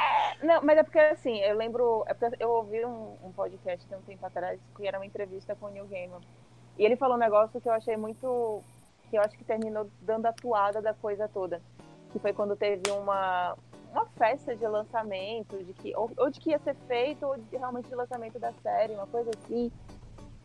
Não, 0.44 0.62
mas 0.62 0.78
é 0.78 0.84
porque 0.84 1.00
assim, 1.00 1.40
eu 1.40 1.58
lembro. 1.58 2.04
É 2.06 2.14
porque 2.14 2.36
eu 2.40 2.50
ouvi 2.50 2.86
um, 2.86 3.16
um 3.24 3.32
podcast 3.32 3.84
tem 3.88 3.98
um 3.98 4.02
tempo 4.02 4.24
atrás 4.24 4.60
que 4.78 4.88
era 4.88 5.00
uma 5.00 5.06
entrevista 5.06 5.56
com 5.56 5.66
o 5.66 5.70
Neil 5.72 5.88
Gaiman. 5.88 6.20
E 6.78 6.86
ele 6.86 6.96
falou 6.96 7.16
um 7.16 7.20
negócio 7.20 7.60
que 7.60 7.68
eu 7.68 7.74
achei 7.74 7.98
muito. 7.98 8.62
Que 9.10 9.18
eu 9.18 9.22
acho 9.22 9.38
que 9.38 9.44
terminou 9.44 9.90
dando 10.02 10.26
a 10.26 10.34
toada 10.34 10.82
da 10.82 10.94
coisa 10.94 11.28
toda. 11.28 11.62
Que 12.12 12.20
foi 12.20 12.34
quando 12.34 12.56
teve 12.56 12.90
uma, 12.92 13.56
uma 13.92 14.06
festa 14.18 14.56
de 14.56 14.66
lançamento, 14.68 15.64
de 15.64 15.74
que, 15.74 15.96
ou, 15.96 16.12
ou 16.18 16.30
de 16.30 16.40
que 16.40 16.52
ia 16.52 16.60
ser 16.60 16.76
feito, 16.88 17.26
ou 17.26 17.38
de, 17.38 17.58
realmente 17.58 17.88
de 17.88 17.96
lançamento 17.96 18.40
da 18.40 18.54
série, 18.64 18.94
uma 18.94 19.08
coisa 19.08 19.30
assim. 19.38 19.72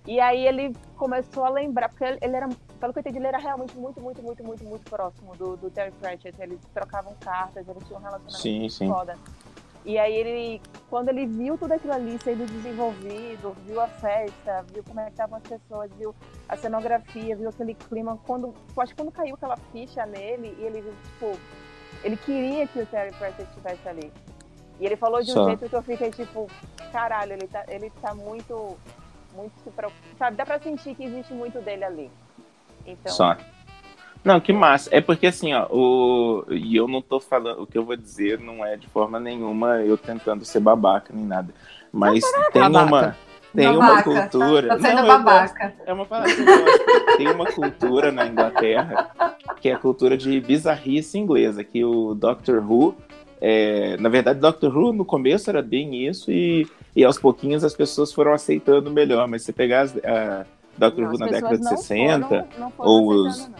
E 0.07 0.21
aí 0.21 0.47
ele 0.47 0.75
começou 0.97 1.45
a 1.45 1.49
lembrar, 1.49 1.89
porque 1.89 2.05
ele, 2.05 2.37
era, 2.37 2.49
pelo 2.79 2.93
que 2.93 2.99
eu 2.99 3.01
entendi, 3.01 3.19
ele 3.19 3.27
era 3.27 3.39
realmente 3.39 3.75
muito, 3.77 4.01
muito, 4.03 4.23
muito, 4.23 4.45
muito, 4.45 4.65
muito 4.65 4.91
próximo 4.91 5.35
do, 5.37 5.57
do 5.57 5.71
Terry 5.71 5.93
Pratchett. 5.93 6.41
Eles 6.43 6.61
trocavam 6.75 7.15
cartas, 7.21 7.67
eles 7.67 7.83
tinham 7.85 8.01
um 8.01 8.03
relacionamento 8.03 8.43
Sim, 8.43 8.69
sim. 8.69 8.89
foda. 8.89 9.17
E 9.85 9.99
aí 9.99 10.15
ele, 10.15 10.63
quando 10.89 11.11
ele 11.11 11.27
viu 11.27 11.59
tudo 11.59 11.73
aquilo 11.73 11.93
ali 11.93 12.19
sendo 12.23 12.47
desenvolvido, 12.47 13.55
viu 13.67 13.81
a 13.81 13.87
festa, 13.87 14.65
viu 14.73 14.83
como 14.83 15.01
é 15.01 15.05
que 15.05 15.11
estavam 15.11 15.37
as 15.37 15.43
pessoas, 15.43 15.91
viu 15.99 16.15
a 16.49 16.57
cenografia, 16.57 17.37
viu 17.37 17.51
aquele 17.51 17.75
clima, 17.75 18.19
quando, 18.27 18.55
eu 18.75 18.83
acho 18.83 18.95
que 18.95 19.03
quando 19.03 19.13
caiu 19.13 19.35
aquela 19.35 19.57
ficha 19.73 20.07
nele, 20.07 20.57
e 20.59 20.65
ele 20.65 20.81
viu, 20.81 20.95
tipo, 21.05 21.39
ele 22.03 22.17
queria 22.17 22.67
que 22.67 22.81
o 22.81 22.87
Terry 22.87 23.13
Pratchett 23.13 23.49
estivesse 23.51 23.87
ali. 23.87 24.11
E 24.81 24.87
ele 24.87 24.97
falou 24.97 25.23
de 25.23 25.31
um 25.31 25.35
Só. 25.35 25.45
jeito 25.49 25.69
que 25.69 25.77
eu 25.77 25.83
fiquei 25.83 26.11
tipo, 26.11 26.49
caralho, 26.91 27.35
ele 27.35 27.47
tá, 27.47 27.65
ele 27.69 27.91
tá 28.01 28.15
muito, 28.15 28.79
muito, 29.35 29.53
sabe, 30.19 30.37
dá 30.37 30.47
pra 30.47 30.59
sentir 30.61 30.95
que 30.95 31.05
existe 31.05 31.35
muito 31.35 31.61
dele 31.61 31.85
ali. 31.85 32.11
Então, 32.87 33.13
Só. 33.13 33.37
Não, 34.25 34.41
que 34.41 34.53
massa. 34.53 34.89
É 34.93 35.01
porque 35.01 35.27
assim, 35.27 35.53
ó, 35.53 35.67
o... 35.71 36.45
e 36.51 36.75
eu 36.75 36.89
não 36.89 37.03
tô 37.03 37.21
falando, 37.21 37.63
o 37.63 37.67
que 37.67 37.77
eu 37.77 37.85
vou 37.85 37.95
dizer 37.97 38.39
não 38.41 38.65
é 38.65 38.77
de 38.77 38.87
forma 38.89 39.21
nenhuma 39.21 39.83
eu 39.83 39.97
tentando 39.99 40.45
ser 40.45 40.61
babaca 40.61 41.13
nem 41.15 41.25
nada. 41.27 41.53
Mas 41.93 42.25
tem 42.53 42.63
Babaca. 42.63 42.87
uma. 42.87 43.17
Tem 43.55 43.69
uma 43.69 43.79
Babaca, 43.87 44.03
cultura. 44.29 44.67
Tá, 44.69 44.77
tá 44.79 44.83
sendo 44.83 45.01
Não, 45.03 45.07
babaca. 45.07 45.75
É 45.87 45.93
uma 45.93 46.03
eu 46.03 46.09
gosto. 46.09 47.17
Tem 47.17 47.29
uma 47.31 47.47
cultura 47.53 48.11
na 48.11 48.27
Inglaterra 48.27 49.11
que 49.61 49.69
é 49.69 49.75
a 49.75 49.79
cultura 49.79 50.17
de 50.17 50.41
bizarrice 50.41 51.17
inglesa, 51.19 51.63
que 51.63 51.85
o 51.85 52.15
Doctor 52.15 52.59
Who. 52.69 52.97
é, 53.41 53.97
na 53.99 54.09
verdade, 54.09 54.41
Doctor 54.41 54.77
Who 54.77 54.93
no 54.93 55.05
começo 55.05 55.49
era 55.51 55.63
bem 55.63 56.05
isso, 56.07 56.33
e, 56.33 56.67
e 56.97 57.05
aos 57.05 57.17
pouquinhos 57.19 57.63
as 57.63 57.75
pessoas 57.75 58.13
foram 58.13 58.33
aceitando 58.33 58.91
melhor. 58.91 59.29
Mas 59.29 59.43
se 59.43 59.47
você 59.47 59.53
pegar 59.53 59.83
as- 59.83 59.97
a 60.05 60.45
Doctor 60.77 61.05
Não, 61.05 61.13
Who 61.13 61.19
na 61.19 61.27
década 61.27 61.57
de 61.57 61.63
não 61.63 61.77
60, 61.77 62.27
foram- 62.27 62.47
não 62.59 62.71
foram 62.73 62.91
ou 62.91 63.09
os. 63.27 63.51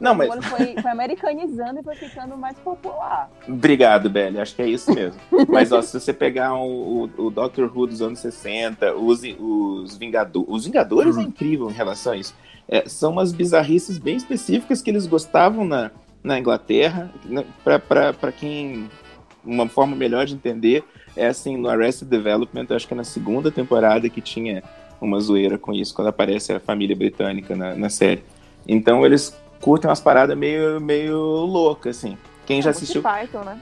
Não, 0.00 0.14
mas- 0.14 0.44
foi, 0.46 0.74
foi 0.80 0.90
americanizando 0.90 1.80
e 1.80 1.82
foi 1.82 1.94
ficando 1.96 2.36
mais 2.36 2.58
popular. 2.58 3.30
Obrigado, 3.48 4.08
Belly. 4.08 4.40
Acho 4.40 4.54
que 4.56 4.62
é 4.62 4.68
isso 4.68 4.92
mesmo. 4.92 5.20
Mas 5.48 5.70
ó, 5.72 5.80
se 5.82 5.98
você 5.98 6.12
pegar 6.12 6.54
o, 6.54 7.04
o, 7.18 7.26
o 7.26 7.30
Doctor 7.30 7.70
Who 7.74 7.86
dos 7.86 8.02
anos 8.02 8.18
60, 8.20 8.94
os, 8.94 9.22
os 9.38 9.96
Vingadores. 9.96 10.48
Os 10.48 10.64
Vingadores 10.64 11.16
é 11.16 11.22
incrível 11.22 11.70
em 11.70 11.74
relação 11.74 12.12
a 12.12 12.16
isso. 12.16 12.34
É, 12.68 12.88
são 12.88 13.12
umas 13.12 13.32
bizarrices 13.32 13.98
bem 13.98 14.16
específicas 14.16 14.82
que 14.82 14.90
eles 14.90 15.06
gostavam 15.06 15.64
na, 15.64 15.90
na 16.22 16.38
Inglaterra. 16.38 17.10
né, 17.24 17.44
pra 17.64 18.32
quem. 18.32 18.88
Uma 19.44 19.68
forma 19.68 19.94
melhor 19.94 20.26
de 20.26 20.34
entender 20.34 20.82
é 21.16 21.28
assim, 21.28 21.56
no 21.56 21.68
Arrested 21.68 22.08
Development, 22.08 22.66
acho 22.70 22.86
que 22.86 22.94
é 22.94 22.96
na 22.96 23.04
segunda 23.04 23.50
temporada 23.50 24.08
que 24.08 24.20
tinha 24.20 24.62
uma 25.00 25.18
zoeira 25.20 25.56
com 25.56 25.72
isso, 25.72 25.94
quando 25.94 26.08
aparece 26.08 26.52
a 26.52 26.60
família 26.60 26.96
britânica 26.96 27.54
na, 27.54 27.74
na 27.74 27.88
série. 27.88 28.22
Então 28.68 29.04
eles 29.06 29.34
curtem 29.60 29.88
umas 29.88 30.00
paradas 30.00 30.36
meio, 30.36 30.80
meio 30.80 31.16
loucas, 31.18 31.98
assim. 31.98 32.16
Quem 32.44 32.62
já 32.62 32.70
assistiu. 32.70 33.02
Python, 33.02 33.40
né? 33.44 33.60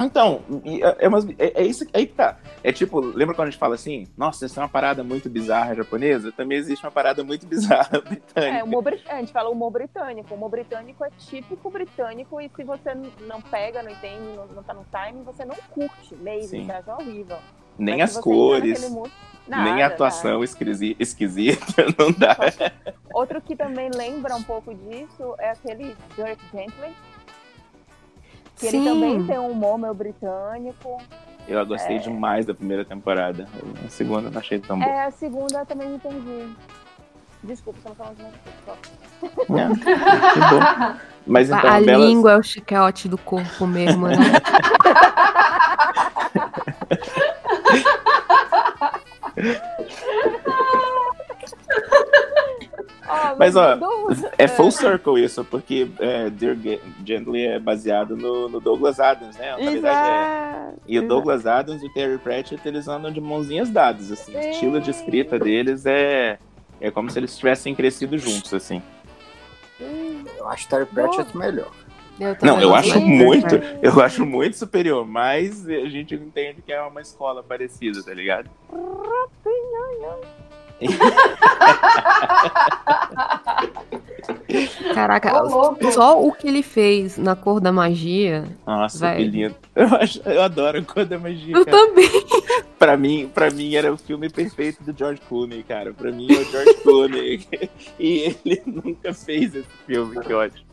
Então, 0.00 0.42
é, 0.64 1.06
é, 1.06 1.08
umas- 1.08 1.28
é- 1.38 1.60
é 1.60 1.64
isso 1.64 1.84
aí 1.92 2.06
que 2.06 2.14
tá. 2.14 2.36
É 2.62 2.70
tipo, 2.70 3.00
lembra 3.00 3.34
quando 3.34 3.48
a 3.48 3.50
gente 3.50 3.58
fala 3.58 3.74
assim, 3.74 4.06
nossa, 4.16 4.44
essa 4.46 4.60
é 4.60 4.62
uma 4.62 4.68
parada 4.68 5.02
muito 5.02 5.28
bizarra 5.28 5.74
japonesa? 5.74 6.30
Também 6.30 6.56
existe 6.56 6.84
uma 6.86 6.92
parada 6.92 7.24
muito 7.24 7.44
bizarra 7.46 7.98
britânica. 8.06 8.58
É, 8.58 8.62
humor 8.62 8.84
a 9.08 9.16
gente 9.18 9.32
fala 9.32 9.50
humor 9.50 9.72
britânico. 9.72 10.32
O 10.32 10.36
humor 10.36 10.50
britânico 10.50 11.04
é 11.04 11.10
típico 11.18 11.68
britânico 11.68 12.40
e 12.40 12.48
se 12.54 12.62
você 12.62 12.94
não 13.26 13.40
pega, 13.42 13.82
não 13.82 13.90
entende, 13.90 14.22
não, 14.36 14.46
não 14.46 14.62
tá 14.62 14.72
no 14.72 14.84
time, 14.84 15.24
você 15.24 15.44
não 15.44 15.56
curte 15.70 16.14
mesmo, 16.14 16.48
Sim. 16.48 16.66
você 16.66 16.72
acha 16.72 16.94
horrível. 16.94 17.36
Nem 17.78 18.02
as 18.02 18.16
cores, 18.18 18.90
nem 19.46 19.82
a 19.82 19.86
atuação 19.86 20.42
esquisi- 20.42 20.96
esquisita, 20.98 21.84
não 21.98 22.10
dá. 22.12 22.36
Outro 23.14 23.40
que 23.40 23.54
também 23.56 23.88
lembra 23.94 24.34
um 24.36 24.42
pouco 24.42 24.74
disso 24.74 25.34
é 25.38 25.50
aquele 25.50 25.96
Dirk 26.16 26.40
Gently. 26.52 26.92
Que 28.56 28.66
ele 28.66 28.78
Sim. 28.78 28.84
também 28.84 29.24
tem 29.24 29.38
um 29.38 29.50
humor 29.52 29.78
meio 29.78 29.94
britânico. 29.94 31.00
Eu 31.46 31.64
gostei 31.64 31.96
É. 31.96 32.00
demais 32.00 32.44
da 32.44 32.52
primeira 32.52 32.84
temporada. 32.84 33.46
A 33.86 33.88
segunda 33.88 34.26
eu 34.26 34.32
não 34.32 34.40
achei 34.40 34.58
tão 34.58 34.76
boa. 34.78 34.90
É, 34.90 35.04
a 35.06 35.10
segunda 35.12 35.60
eu 35.60 35.66
também 35.66 35.88
me 35.88 35.98
perdi. 36.00 36.48
Desculpa, 37.44 37.78
não 37.86 37.94
falando 37.94 38.16
de 38.16 38.24
só. 38.66 38.76
Não, 39.48 39.74
que 39.78 39.84
bom. 39.84 40.96
Mas 41.24 41.48
então, 41.48 41.70
a 41.70 41.80
Belas- 41.80 42.04
língua 42.06 42.32
é 42.32 42.36
o 42.36 42.42
chicote 42.42 43.08
do 43.08 43.16
corpo 43.16 43.64
mesmo, 43.66 44.08
né? 44.08 44.16
Mas 53.38 53.56
ó, 53.56 53.76
do- 53.76 54.08
é 54.36 54.46
full 54.46 54.70
circle 54.70 55.22
isso, 55.24 55.42
porque 55.44 55.88
é, 55.98 56.28
Dear 56.28 56.54
Ge- 56.56 56.80
Gently 57.04 57.46
é 57.46 57.58
baseado 57.58 58.16
no, 58.16 58.48
no 58.48 58.60
Douglas 58.60 59.00
Adams, 59.00 59.36
né? 59.36 59.52
Na 59.52 59.70
verdade 59.70 60.08
é. 60.08 60.72
E 60.86 60.98
o 60.98 61.08
Douglas 61.08 61.46
Adams 61.46 61.82
e 61.82 61.86
o 61.86 61.92
Terry 61.92 62.18
Pratchett, 62.18 62.66
eles 62.68 62.86
andam 62.86 63.10
de 63.10 63.20
mãozinhas 63.20 63.70
dadas, 63.70 64.12
assim. 64.12 64.36
O 64.36 64.40
estilo 64.40 64.80
de 64.80 64.90
escrita 64.90 65.38
deles 65.38 65.86
é, 65.86 66.38
é 66.80 66.90
como 66.90 67.10
se 67.10 67.18
eles 67.18 67.36
tivessem 67.36 67.74
crescido 67.74 68.18
juntos, 68.18 68.52
assim. 68.52 68.82
Eu 69.80 70.48
acho 70.48 70.68
Terry 70.68 70.86
Pratchett 70.86 71.36
melhor. 71.36 71.70
Não, 72.42 72.60
eu 72.60 72.74
acho 72.74 72.94
Sim. 72.94 73.04
muito, 73.04 73.54
eu 73.82 74.00
acho 74.00 74.26
muito 74.26 74.56
superior, 74.56 75.06
mas 75.06 75.68
a 75.68 75.88
gente 75.88 76.14
entende 76.14 76.62
que 76.62 76.72
é 76.72 76.80
uma 76.82 77.00
escola 77.00 77.42
parecida, 77.42 78.02
tá 78.02 78.12
ligado? 78.12 78.50
Caraca, 84.94 85.44
Ô, 85.44 85.76
só 85.92 86.22
o 86.22 86.32
que 86.32 86.48
ele 86.48 86.62
fez 86.62 87.18
na 87.18 87.36
cor 87.36 87.60
da 87.60 87.72
magia. 87.72 88.44
Nossa, 88.66 88.98
Vai. 88.98 89.16
que 89.16 89.24
lindo. 89.24 89.54
Eu, 89.74 89.86
acho, 89.96 90.20
eu 90.24 90.42
adoro 90.42 90.82
quando 90.84 91.12
é 91.12 91.18
magia. 91.18 91.56
Eu 91.56 91.64
cara. 91.64 91.76
também. 91.76 92.08
Pra 92.78 92.96
mim, 92.96 93.28
pra 93.34 93.50
mim 93.50 93.74
era 93.74 93.92
o 93.92 93.96
filme 93.96 94.30
perfeito 94.30 94.84
do 94.84 94.96
George 94.96 95.20
Clooney, 95.28 95.64
cara. 95.64 95.92
Pra 95.92 96.12
mim 96.12 96.28
é 96.30 96.38
o 96.38 96.44
George 96.44 96.74
Clooney. 96.74 97.44
e 97.98 98.36
ele 98.44 98.62
nunca 98.66 99.12
fez 99.12 99.52
esse 99.52 99.66
filme, 99.84 100.20
que 100.20 100.32
ótimo. 100.32 100.64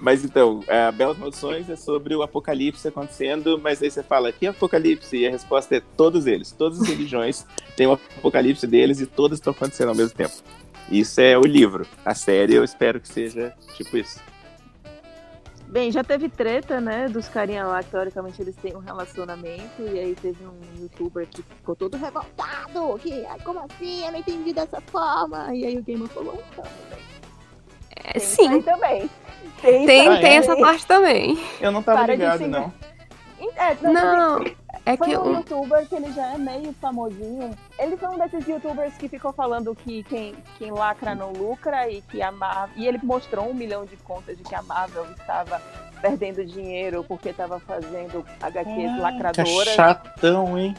Mas 0.00 0.24
então, 0.24 0.62
a 0.68 0.90
Belas 0.90 1.16
Maldições 1.16 1.68
é 1.70 1.76
sobre 1.76 2.14
o 2.14 2.22
apocalipse 2.22 2.86
acontecendo, 2.86 3.58
mas 3.58 3.82
aí 3.82 3.90
você 3.90 4.02
fala, 4.02 4.32
que 4.32 4.46
apocalipse? 4.46 5.16
E 5.16 5.26
a 5.26 5.30
resposta 5.30 5.76
é 5.76 5.82
todos 5.96 6.26
eles. 6.26 6.52
Todas 6.52 6.80
as 6.80 6.88
religiões 6.88 7.46
têm 7.76 7.86
o 7.86 7.92
apocalipse 7.92 8.66
deles 8.66 9.00
e 9.00 9.06
todas 9.06 9.38
estão 9.38 9.52
acontecendo 9.52 9.88
ao 9.88 9.94
mesmo 9.94 10.16
tempo. 10.16 10.34
Isso 10.90 11.20
é 11.20 11.38
o 11.38 11.42
livro. 11.42 11.86
A 12.04 12.14
série 12.14 12.54
eu 12.54 12.64
espero 12.64 13.00
que 13.00 13.08
seja 13.08 13.54
tipo 13.76 13.96
isso. 13.96 14.20
Bem, 15.66 15.90
já 15.90 16.04
teve 16.04 16.28
treta, 16.28 16.80
né, 16.80 17.08
dos 17.08 17.26
carinha 17.26 17.66
lá 17.66 17.82
que 17.82 17.90
teoricamente 17.90 18.40
eles 18.40 18.54
têm 18.54 18.76
um 18.76 18.80
relacionamento 18.80 19.82
e 19.82 19.98
aí 19.98 20.14
teve 20.14 20.44
um 20.46 20.60
youtuber 20.80 21.26
que 21.26 21.42
ficou 21.42 21.74
todo 21.74 21.96
revoltado, 21.96 22.96
que 23.00 23.24
como 23.42 23.58
assim, 23.58 24.04
eu 24.04 24.12
não 24.12 24.18
entendi 24.20 24.52
dessa 24.52 24.80
forma. 24.82 25.52
E 25.52 25.64
aí 25.66 25.76
o 25.76 25.82
Gamer 25.82 26.06
falou, 26.08 26.40
então, 26.52 26.64
É, 28.02 28.18
sim. 28.18 28.60
também. 28.62 29.08
Tem, 29.60 29.86
Tem, 29.86 30.04
também. 30.04 30.20
tem 30.20 30.36
essa 30.36 30.56
parte 30.56 30.86
também. 30.86 31.38
Eu 31.60 31.70
não 31.72 31.82
tava 31.82 32.00
Para 32.04 32.14
ligado, 32.14 32.46
não. 32.46 32.72
É, 33.56 33.76
Não, 33.82 34.36
assim, 34.42 34.56
é 34.86 34.96
foi 34.96 35.08
que 35.08 35.16
um 35.18 35.22
um- 35.28 35.32
youtuber 35.34 35.86
que 35.86 35.94
ele 35.94 36.10
já 36.12 36.32
é 36.34 36.38
meio 36.38 36.74
famosinho. 36.80 37.50
Ele 37.78 37.96
foi 37.96 38.08
um 38.08 38.18
desses 38.18 38.46
youtubers 38.48 38.94
que 38.96 39.08
ficou 39.08 39.32
falando 39.32 39.74
que 39.74 40.02
quem, 40.04 40.34
quem 40.58 40.70
lacra 40.70 41.14
não 41.14 41.30
lucra 41.32 41.88
e 41.90 42.00
que 42.02 42.22
a 42.22 42.32
Marvel. 42.32 42.70
E 42.76 42.86
ele 42.86 42.98
mostrou 43.02 43.48
um 43.50 43.54
milhão 43.54 43.84
de 43.84 43.96
contas 43.98 44.36
de 44.38 44.42
que 44.44 44.54
a 44.54 44.62
Marvel 44.62 45.06
estava 45.18 45.60
perdendo 46.00 46.44
dinheiro 46.44 47.04
porque 47.04 47.30
estava 47.30 47.58
fazendo 47.60 48.24
HQs 48.42 48.74
Que 48.94 48.98
lacradoras. 49.00 49.68
chatão, 49.74 50.58
hein? 50.58 50.74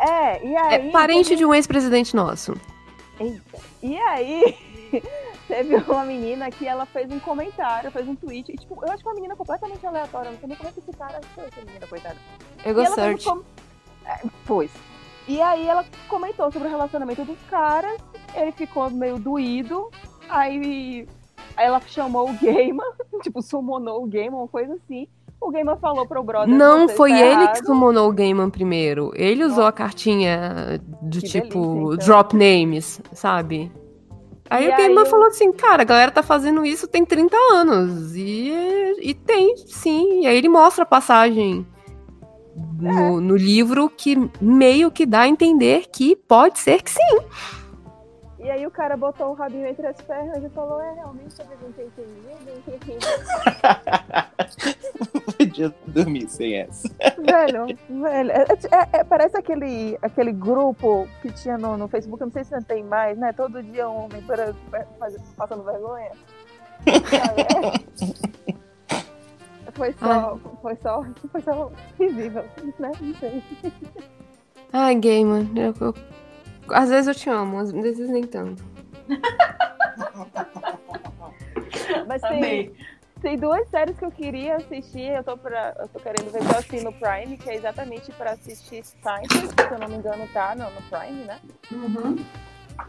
É, 0.00 0.44
e 0.44 0.56
aí. 0.56 0.74
É 0.88 0.90
parente 0.90 1.34
de 1.36 1.44
um 1.44 1.52
ex-presidente 1.54 2.14
nosso. 2.16 2.54
Eita. 3.20 3.58
E 3.82 3.96
aí, 3.98 4.56
teve 5.48 5.76
uma 5.76 6.04
menina 6.04 6.50
que 6.50 6.66
ela 6.66 6.86
fez 6.86 7.10
um 7.10 7.18
comentário, 7.20 7.90
fez 7.90 8.06
um 8.08 8.14
tweet. 8.14 8.52
E, 8.52 8.56
tipo, 8.56 8.78
eu 8.84 8.92
acho 8.92 9.02
que 9.02 9.08
uma 9.08 9.14
menina 9.14 9.36
completamente 9.36 9.86
aleatória. 9.86 10.28
eu 10.28 10.32
Não 10.32 10.38
sei 10.38 10.48
nem 10.48 10.56
como 10.56 10.68
é 10.68 10.72
que 10.72 10.80
esse 10.80 10.92
cara 10.92 11.18
achou 11.18 11.44
essa 11.44 11.60
menina, 11.64 11.86
coitada. 11.86 12.16
E 12.64 12.68
ela 12.68 12.94
fez 12.94 13.26
um 13.26 13.34
com- 13.36 13.42
É, 14.06 14.20
pois. 14.46 14.70
E 15.26 15.40
aí 15.40 15.66
ela 15.66 15.84
comentou 16.08 16.50
sobre 16.52 16.68
o 16.68 16.70
relacionamento 16.70 17.24
dos 17.24 17.38
caras. 17.50 17.96
Ele 18.34 18.52
ficou 18.52 18.90
meio 18.90 19.18
doído. 19.18 19.90
Aí, 20.28 21.06
aí 21.56 21.66
ela 21.66 21.80
chamou 21.86 22.28
o 22.28 22.32
Gamer, 22.34 22.86
tipo, 23.22 23.40
summonou 23.42 24.02
o 24.04 24.06
Gamer, 24.06 24.34
uma 24.34 24.48
coisa 24.48 24.74
assim. 24.74 25.06
O 25.40 25.50
Gamer 25.50 25.76
falou 25.76 26.06
pro 26.06 26.22
brother. 26.22 26.54
Não 26.54 26.88
"Você 26.88 26.94
foi 26.94 27.10
tá 27.10 27.18
ele 27.20 27.42
errado." 27.42 27.52
que 27.60 27.66
summonou 27.66 28.08
o 28.08 28.12
Gaiman 28.12 28.48
primeiro. 28.48 29.12
Ele 29.14 29.44
usou 29.44 29.64
a 29.66 29.72
cartinha 29.72 30.80
do 31.02 31.20
Que 31.20 31.26
tipo 31.26 31.42
delícia, 31.42 31.58
então. 31.58 31.96
drop 31.98 32.34
names, 32.36 33.00
sabe? 33.12 33.70
Aí 34.50 34.66
E 34.66 34.68
o 34.68 34.76
Gaiman 34.76 35.02
aí 35.04 35.08
falou 35.08 35.26
assim, 35.26 35.52
cara, 35.52 35.82
a 35.82 35.84
galera 35.86 36.10
tá 36.10 36.22
fazendo 36.22 36.64
isso 36.66 36.86
tem 36.86 37.04
30 37.04 37.36
anos. 37.52 38.14
E, 38.14 38.50
e 39.00 39.14
tem, 39.14 39.56
sim. 39.56 40.22
E 40.22 40.26
aí 40.26 40.36
ele 40.36 40.48
mostra 40.48 40.82
a 40.84 40.86
passagem 40.86 41.66
É. 42.56 42.60
no, 42.92 43.20
no 43.20 43.36
livro 43.36 43.88
que 43.88 44.16
meio 44.40 44.90
que 44.90 45.06
dá 45.06 45.20
a 45.22 45.28
entender 45.28 45.86
que 45.90 46.14
pode 46.14 46.58
ser 46.58 46.82
que 46.82 46.90
sim. 46.90 47.18
E 48.38 48.50
aí 48.50 48.66
o 48.66 48.70
cara 48.70 48.94
botou 48.94 49.30
o 49.30 49.32
rabinho 49.32 49.66
entre 49.66 49.86
as 49.86 49.98
pernas 50.02 50.44
e 50.44 50.48
falou, 50.50 50.78
é, 50.78 50.92
realmente 50.92 51.34
eu 51.38 51.46
devia 51.46 51.70
ter 51.74 51.86
entendido, 51.86 52.28
entendi. 52.68 52.98
Podia 55.54 55.74
dormir 55.86 56.28
sem 56.28 56.54
essa. 56.56 56.88
Velho, 57.18 57.66
velho, 57.88 58.30
é- 58.32 58.46
é- 58.72 58.98
é- 58.98 59.04
parece 59.04 59.36
aquele, 59.36 59.96
aquele 60.02 60.32
grupo 60.32 61.08
que 61.22 61.30
tinha 61.30 61.56
no, 61.56 61.76
no 61.76 61.86
Facebook, 61.88 62.20
eu 62.20 62.26
não 62.26 62.32
sei 62.32 62.44
se 62.44 62.52
não 62.52 62.62
tem 62.62 62.82
mais, 62.82 63.16
né? 63.16 63.32
Todo 63.32 63.62
dia 63.62 63.88
um 63.88 64.04
homem 64.04 64.20
para, 64.22 64.52
faz- 64.98 65.16
passando 65.36 65.62
vergonha. 65.62 66.10
É. 66.86 66.94
Foi 69.74 69.92
só, 69.94 70.38
foi 70.62 70.76
só, 70.76 71.04
foi 71.32 71.40
só 71.42 71.72
visível, 71.98 72.44
né? 72.78 72.92
Não 73.00 73.14
sei. 73.16 73.42
Ai, 74.72 74.94
Gamer, 74.94 75.46
eu, 75.56 75.74
eu- 75.80 75.94
às 76.68 76.90
vezes 76.90 77.08
eu 77.08 77.14
te 77.14 77.28
amo, 77.28 77.58
às 77.58 77.72
vezes 77.72 78.08
nem 78.08 78.22
tanto. 78.22 78.62
Mas 82.06 82.22
Amei. 82.22 82.72
Tem, 83.24 83.38
duas 83.38 83.66
séries 83.70 83.98
que 83.98 84.04
eu 84.04 84.10
queria 84.10 84.56
assistir, 84.56 85.08
eu 85.08 85.24
tô, 85.24 85.34
pra, 85.36 85.74
eu 85.80 85.88
tô 85.88 85.98
querendo 85.98 86.30
ver 86.30 86.42
só 86.42 86.58
assim 86.58 86.82
no 86.82 86.92
Prime, 86.92 87.38
que 87.38 87.48
é 87.48 87.54
exatamente 87.56 88.12
pra 88.12 88.32
assistir 88.32 88.84
Seinfeld, 88.84 89.54
que 89.54 89.62
se 89.66 89.72
eu 89.72 89.78
não 89.78 89.88
me 89.88 89.96
engano 89.96 90.28
tá 90.32 90.54
no, 90.54 90.64
no 90.70 90.82
Prime, 90.82 91.24
né? 91.24 91.40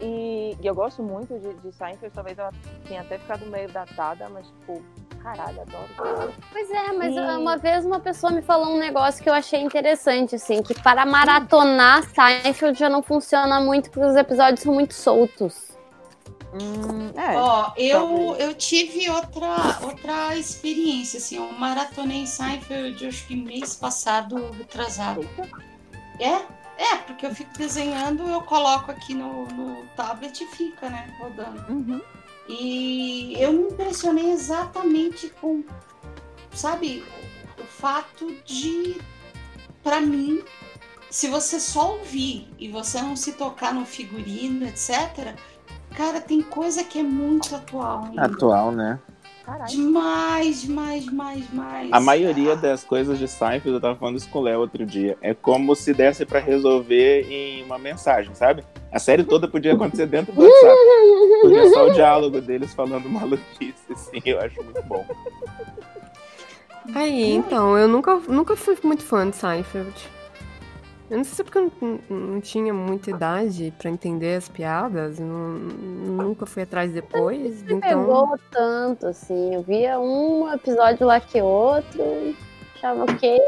E, 0.00 0.54
e 0.60 0.66
eu 0.66 0.74
gosto 0.74 1.02
muito 1.02 1.38
de, 1.38 1.54
de 1.54 1.72
Seinfeld, 1.72 2.14
talvez 2.14 2.38
ela 2.38 2.52
tenha 2.86 3.00
até 3.00 3.16
ficado 3.18 3.46
meio 3.46 3.68
datada, 3.70 4.28
mas 4.28 4.46
tipo, 4.46 4.82
caralho, 5.22 5.62
adoro. 5.62 6.34
Pois 6.52 6.70
é, 6.70 6.92
mas 6.92 7.16
E- 7.16 7.20
uma 7.38 7.56
vez 7.56 7.86
uma 7.86 8.00
pessoa 8.00 8.30
me 8.30 8.42
falou 8.42 8.74
um 8.74 8.78
negócio 8.78 9.22
que 9.22 9.30
eu 9.30 9.34
achei 9.34 9.62
interessante, 9.62 10.34
assim, 10.34 10.62
que 10.62 10.74
para 10.82 11.06
maratonar 11.06 12.02
Seinfeld 12.10 12.78
já 12.78 12.90
não 12.90 13.02
funciona 13.02 13.58
muito 13.58 13.90
porque 13.90 14.06
os 14.06 14.16
episódios 14.16 14.60
são 14.60 14.74
muito 14.74 14.92
soltos. 14.92 15.75
É, 17.16 17.36
Ó, 17.36 17.72
eu, 17.76 18.00
talvez. 18.00 18.40
eu 18.40 18.54
tive 18.54 19.08
outra, 19.10 19.78
outra 19.82 20.36
experiência, 20.36 21.18
assim, 21.18 21.36
eu 21.36 21.52
maratonei 21.52 22.26
Seinfeld, 22.26 23.06
acho 23.06 23.26
que 23.26 23.36
mês 23.36 23.74
passado, 23.74 24.50
retrasado. 24.52 25.28
É? 26.18 26.56
É, 26.78 26.96
porque 26.96 27.24
eu 27.24 27.34
fico 27.34 27.56
desenhando, 27.56 28.22
eu 28.28 28.42
coloco 28.42 28.90
aqui 28.90 29.14
no, 29.14 29.46
no 29.46 29.86
tablet 29.96 30.42
e 30.42 30.46
fica, 30.46 30.90
né, 30.90 31.14
rodando. 31.18 32.04
E 32.48 33.34
eu 33.38 33.52
me 33.52 33.70
impressionei 33.70 34.30
exatamente 34.30 35.30
com, 35.40 35.64
sabe, 36.52 37.02
o 37.58 37.64
fato 37.64 38.30
de, 38.44 39.00
pra 39.82 40.00
mim, 40.00 40.42
se 41.10 41.28
você 41.28 41.58
só 41.58 41.94
ouvir 41.94 42.48
e 42.58 42.68
você 42.68 43.00
não 43.00 43.16
se 43.16 43.32
tocar 43.32 43.72
no 43.72 43.86
figurino, 43.86 44.66
etc., 44.66 45.34
cara, 45.96 46.20
tem 46.20 46.42
coisa 46.42 46.84
que 46.84 46.98
é 46.98 47.02
muito 47.02 47.54
atual. 47.56 48.04
ainda. 48.04 48.22
Atual, 48.22 48.70
né? 48.70 48.98
Demais, 49.68 50.62
demais, 50.62 51.04
demais, 51.04 51.48
demais. 51.48 51.88
A 51.92 52.00
maioria 52.00 52.56
das 52.56 52.82
coisas 52.82 53.16
de 53.16 53.28
Seinfeld, 53.28 53.74
eu 53.74 53.80
tava 53.80 53.94
falando 53.94 54.16
isso 54.16 54.28
com 54.28 54.40
o 54.40 54.42
Léo 54.42 54.58
outro 54.58 54.84
dia, 54.84 55.16
é 55.22 55.32
como 55.34 55.74
se 55.76 55.94
desse 55.94 56.26
pra 56.26 56.40
resolver 56.40 57.30
em 57.30 57.62
uma 57.62 57.78
mensagem, 57.78 58.34
sabe? 58.34 58.64
A 58.90 58.98
série 58.98 59.22
toda 59.22 59.46
podia 59.46 59.74
acontecer 59.74 60.06
dentro 60.06 60.32
do 60.32 60.42
WhatsApp. 60.42 60.76
Podia 61.42 61.70
só 61.70 61.86
o 61.86 61.92
diálogo 61.92 62.40
deles 62.40 62.74
falando 62.74 63.08
maluquice, 63.08 63.92
assim, 63.92 64.20
eu 64.24 64.40
acho 64.40 64.62
muito 64.64 64.82
bom. 64.82 65.06
Aí, 66.92 67.32
então, 67.32 67.78
eu 67.78 67.86
nunca, 67.86 68.16
nunca 68.28 68.56
fui 68.56 68.76
muito 68.82 69.04
fã 69.04 69.30
de 69.30 69.36
Seinfeld. 69.36 70.15
Eu 71.08 71.18
não 71.18 71.24
sei 71.24 71.34
se 71.34 71.40
é 71.40 71.44
porque 71.44 71.58
eu 71.58 71.72
não, 71.80 72.00
não 72.08 72.40
tinha 72.40 72.74
muita 72.74 73.10
idade 73.10 73.72
pra 73.78 73.88
entender 73.90 74.36
as 74.36 74.48
piadas, 74.48 75.18
não- 75.20 75.52
nunca 75.58 76.46
fui 76.46 76.64
atrás 76.64 76.92
depois, 76.92 77.62
Não 77.62 77.76
então... 77.76 77.80
pegou 77.80 78.38
tanto, 78.50 79.06
assim. 79.06 79.54
Eu 79.54 79.62
via 79.62 80.00
um 80.00 80.52
episódio 80.52 81.06
lá 81.06 81.20
que 81.20 81.40
outro, 81.40 82.34
achava 82.74 83.04
ok. 83.04 83.38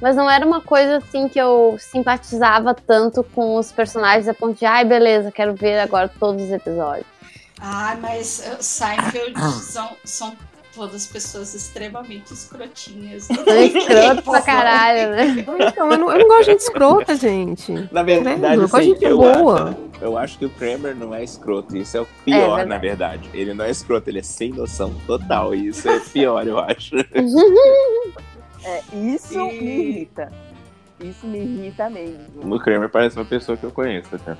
Mas 0.00 0.16
não 0.16 0.28
era 0.30 0.44
uma 0.44 0.60
coisa 0.60 0.98
assim 0.98 1.28
que 1.28 1.38
eu 1.38 1.76
simpatizava 1.78 2.74
tanto 2.74 3.22
com 3.22 3.56
os 3.56 3.72
personagens 3.72 4.28
a 4.28 4.34
ponto 4.34 4.58
de, 4.58 4.66
ai, 4.66 4.84
beleza, 4.84 5.32
quero 5.32 5.54
ver 5.54 5.78
agora 5.78 6.08
todos 6.20 6.42
os 6.42 6.50
episódios. 6.50 7.06
Ai, 7.60 7.96
mas 8.00 8.40
uh, 8.46 8.62
Seinfeld 8.62 9.32
são, 9.62 9.90
são 10.04 10.36
todas 10.74 11.06
pessoas 11.06 11.54
extremamente 11.54 12.32
escrotinhas. 12.32 13.24
São 13.28 13.62
escroto 13.62 14.22
pra 14.22 14.42
caralho, 14.42 15.10
né? 15.10 15.44
Então, 15.60 15.90
eu 15.90 15.98
não, 15.98 16.10
eu 16.12 16.18
não 16.18 16.26
gosto 16.28 16.44
de 16.44 16.50
gente 16.52 16.60
escrota, 16.60 17.16
gente. 17.16 17.72
Na 17.92 18.02
verdade, 18.02 18.40
Credo, 18.40 18.54
eu 18.54 18.60
gosto 18.68 18.76
assim, 18.76 18.94
de 18.94 19.00
gente 19.00 19.04
eu, 19.04 19.16
boa. 19.18 19.70
acho, 19.70 19.76
eu 20.00 20.18
acho 20.18 20.38
que 20.38 20.44
o 20.46 20.50
Kramer 20.50 20.94
não 20.96 21.14
é 21.14 21.22
escroto. 21.22 21.76
Isso 21.76 21.96
é 21.96 22.00
o 22.00 22.04
É 22.04 22.06
pior, 22.24 22.40
verdade. 22.56 22.68
na 22.68 22.78
verdade. 22.78 23.30
Ele 23.32 23.54
não 23.54 23.64
é 23.64 23.70
escroto, 23.70 24.10
ele 24.10 24.18
é 24.18 24.22
sem 24.22 24.50
noção 24.50 24.92
total. 25.06 25.54
E 25.54 25.68
isso 25.68 25.88
é 25.88 26.00
pior, 26.00 26.46
eu 26.46 26.58
acho. 26.58 26.94
É, 28.66 28.80
isso 28.96 29.38
me 29.38 29.52
irrita. 29.52 30.32
Isso 30.98 31.26
me 31.26 31.38
irrita 31.38 31.90
mesmo. 31.90 32.54
O 32.54 32.58
Kramer 32.58 32.88
parece 32.88 33.14
uma 33.16 33.24
pessoa 33.26 33.58
que 33.58 33.64
eu 33.64 33.70
conheço, 33.70 34.08
até. 34.16 34.34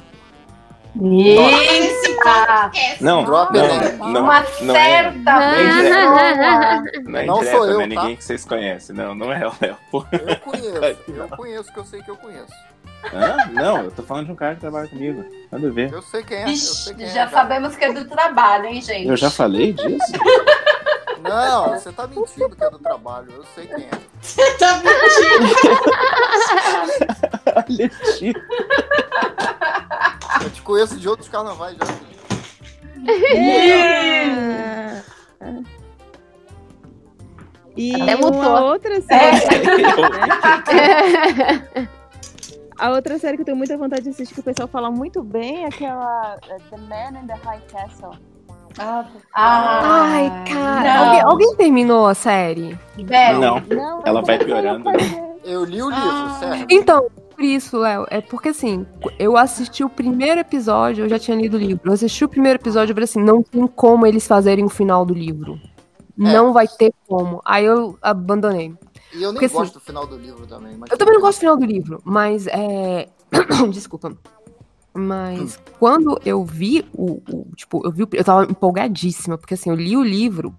Eita! 1.00 2.70
Não, 3.00 3.24
Drop 3.24 3.52
não, 3.52 4.12
não, 4.12 4.22
Uma 4.22 4.44
não 4.62 4.76
é, 4.76 4.84
certa 4.84 5.18
não 5.18 6.18
é 6.18 6.82
não 7.02 7.18
é 7.18 7.26
Não 7.26 7.42
sou 7.42 7.66
eu, 7.66 7.74
não 7.74 7.80
é 7.80 7.82
tá? 7.82 7.86
ninguém 7.86 8.16
que 8.16 8.24
vocês 8.24 8.44
conhecem. 8.44 8.94
Não, 8.94 9.14
não 9.14 9.32
é 9.32 9.46
o 9.46 9.52
Léo. 9.60 9.76
Eu 9.92 10.36
conheço, 10.40 11.10
eu 11.10 11.28
conheço, 11.36 11.72
que 11.72 11.78
eu 11.78 11.84
sei 11.84 12.02
que 12.02 12.10
eu 12.10 12.16
conheço. 12.16 12.52
Hã? 13.12 13.50
Não, 13.52 13.82
eu 13.82 13.90
tô 13.90 14.02
falando 14.02 14.26
de 14.26 14.32
um 14.32 14.36
cara 14.36 14.54
que 14.54 14.60
trabalha 14.60 14.88
comigo. 14.88 15.24
Nada 15.50 15.66
a 15.66 15.70
ver. 15.70 15.92
Eu 15.92 16.02
sei 16.02 16.22
quem 16.22 16.38
é, 16.38 16.44
eu 16.44 16.56
sei 16.56 16.94
quem 16.94 17.06
é. 17.06 17.10
Já 17.10 17.28
sabemos 17.28 17.76
que 17.76 17.84
é 17.84 17.92
do 17.92 18.04
trabalho, 18.06 18.66
hein, 18.66 18.80
gente? 18.80 19.08
Eu 19.08 19.16
já 19.16 19.30
falei 19.30 19.72
disso? 19.72 20.12
Não, 21.24 21.70
você 21.70 21.90
tá 21.90 22.06
mentindo 22.06 22.54
que 22.54 22.62
é 22.62 22.70
do 22.70 22.78
trabalho, 22.78 23.32
eu 23.32 23.44
sei 23.54 23.66
quem 23.66 23.84
é. 23.84 23.90
Você 24.20 24.54
tá 24.58 24.82
Olha, 27.56 27.88
tio. 28.16 28.34
Eu 30.42 30.50
te 30.50 30.62
conheço 30.62 30.96
de 30.98 31.08
outros 31.08 31.28
carnavais 31.28 31.76
já. 31.76 31.86
E 37.76 38.02
Até 38.02 38.16
uma 38.16 38.60
outra 38.60 39.00
série. 39.00 39.36
É. 39.36 39.62
né? 41.72 41.88
A 42.76 42.90
outra 42.90 43.18
série 43.18 43.36
que 43.36 43.42
eu 43.42 43.46
tenho 43.46 43.56
muita 43.56 43.76
vontade 43.76 44.02
de 44.02 44.10
assistir, 44.10 44.34
que 44.34 44.40
o 44.40 44.42
pessoal 44.42 44.68
fala 44.68 44.90
muito 44.90 45.22
bem, 45.22 45.64
é 45.64 45.68
aquela 45.68 46.36
é, 46.48 46.58
The 46.70 46.76
Man 46.76 47.20
in 47.20 47.26
the 47.26 47.34
High 47.34 47.62
Castle. 47.70 48.18
Ah, 48.78 49.04
Ai, 49.34 50.44
cara. 50.52 50.82
não. 50.94 51.04
Alguém, 51.06 51.20
alguém 51.22 51.56
terminou 51.56 52.06
a 52.06 52.14
série? 52.14 52.78
Não, 53.38 54.02
ela 54.04 54.22
vai 54.22 54.38
piorando. 54.38 54.90
Eu 55.44 55.64
li 55.64 55.82
o 55.82 55.90
livro, 55.90 56.08
Ah. 56.10 56.36
certo? 56.40 56.66
Então, 56.70 57.06
por 57.30 57.44
isso, 57.44 57.78
Léo, 57.78 58.06
é 58.10 58.20
porque 58.20 58.48
assim, 58.48 58.86
eu 59.18 59.36
assisti 59.36 59.84
o 59.84 59.88
primeiro 59.88 60.40
episódio, 60.40 61.04
eu 61.04 61.08
já 61.08 61.18
tinha 61.18 61.36
lido 61.36 61.54
o 61.56 61.60
livro. 61.60 61.82
Eu 61.90 61.92
assisti 61.92 62.24
o 62.24 62.28
primeiro 62.28 62.58
episódio 62.58 62.92
e 62.92 62.94
falei 62.94 63.04
assim, 63.04 63.22
não 63.22 63.42
tem 63.42 63.66
como 63.66 64.06
eles 64.06 64.26
fazerem 64.26 64.64
o 64.64 64.70
final 64.70 65.04
do 65.04 65.14
livro. 65.14 65.58
Não 66.16 66.52
vai 66.52 66.66
ter 66.68 66.92
como. 67.08 67.40
Aí 67.44 67.64
eu 67.64 67.98
abandonei. 68.00 68.72
E 69.12 69.22
eu 69.22 69.30
nem 69.30 69.32
Porque, 69.32 69.46
assim, 69.46 69.54
gosto 69.56 69.74
do 69.74 69.80
final 69.80 70.06
do 70.06 70.16
livro 70.16 70.46
também. 70.46 70.76
Mas 70.78 70.90
Eu 70.90 70.96
também 70.98 71.14
não 71.14 71.20
gosto 71.20 71.38
do 71.38 71.40
final 71.40 71.56
do 71.56 71.64
livro, 71.66 72.00
mas 72.04 72.46
é. 72.46 73.08
Desculpa. 73.70 74.12
Mas 74.94 75.58
quando 75.78 76.20
eu 76.24 76.44
vi 76.44 76.84
o, 76.92 77.20
o- 77.28 77.46
Tipo, 77.56 77.84
eu 77.84 77.90
vi. 77.90 78.06
Eu 78.12 78.24
tava 78.24 78.44
empolgadíssima, 78.44 79.36
porque 79.36 79.54
assim, 79.54 79.70
eu 79.70 79.76
li 79.76 79.96
o 79.96 80.02
livro. 80.04 80.54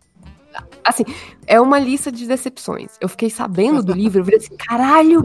Assim, 0.83 1.03
é 1.47 1.59
uma 1.59 1.77
lista 1.79 2.11
de 2.11 2.25
decepções. 2.25 2.91
Eu 3.01 3.09
fiquei 3.09 3.29
sabendo 3.29 3.83
do 3.83 3.91
livro, 3.93 4.19
eu 4.21 4.23
falei 4.25 4.39
assim, 4.39 4.55
caralho, 4.55 5.21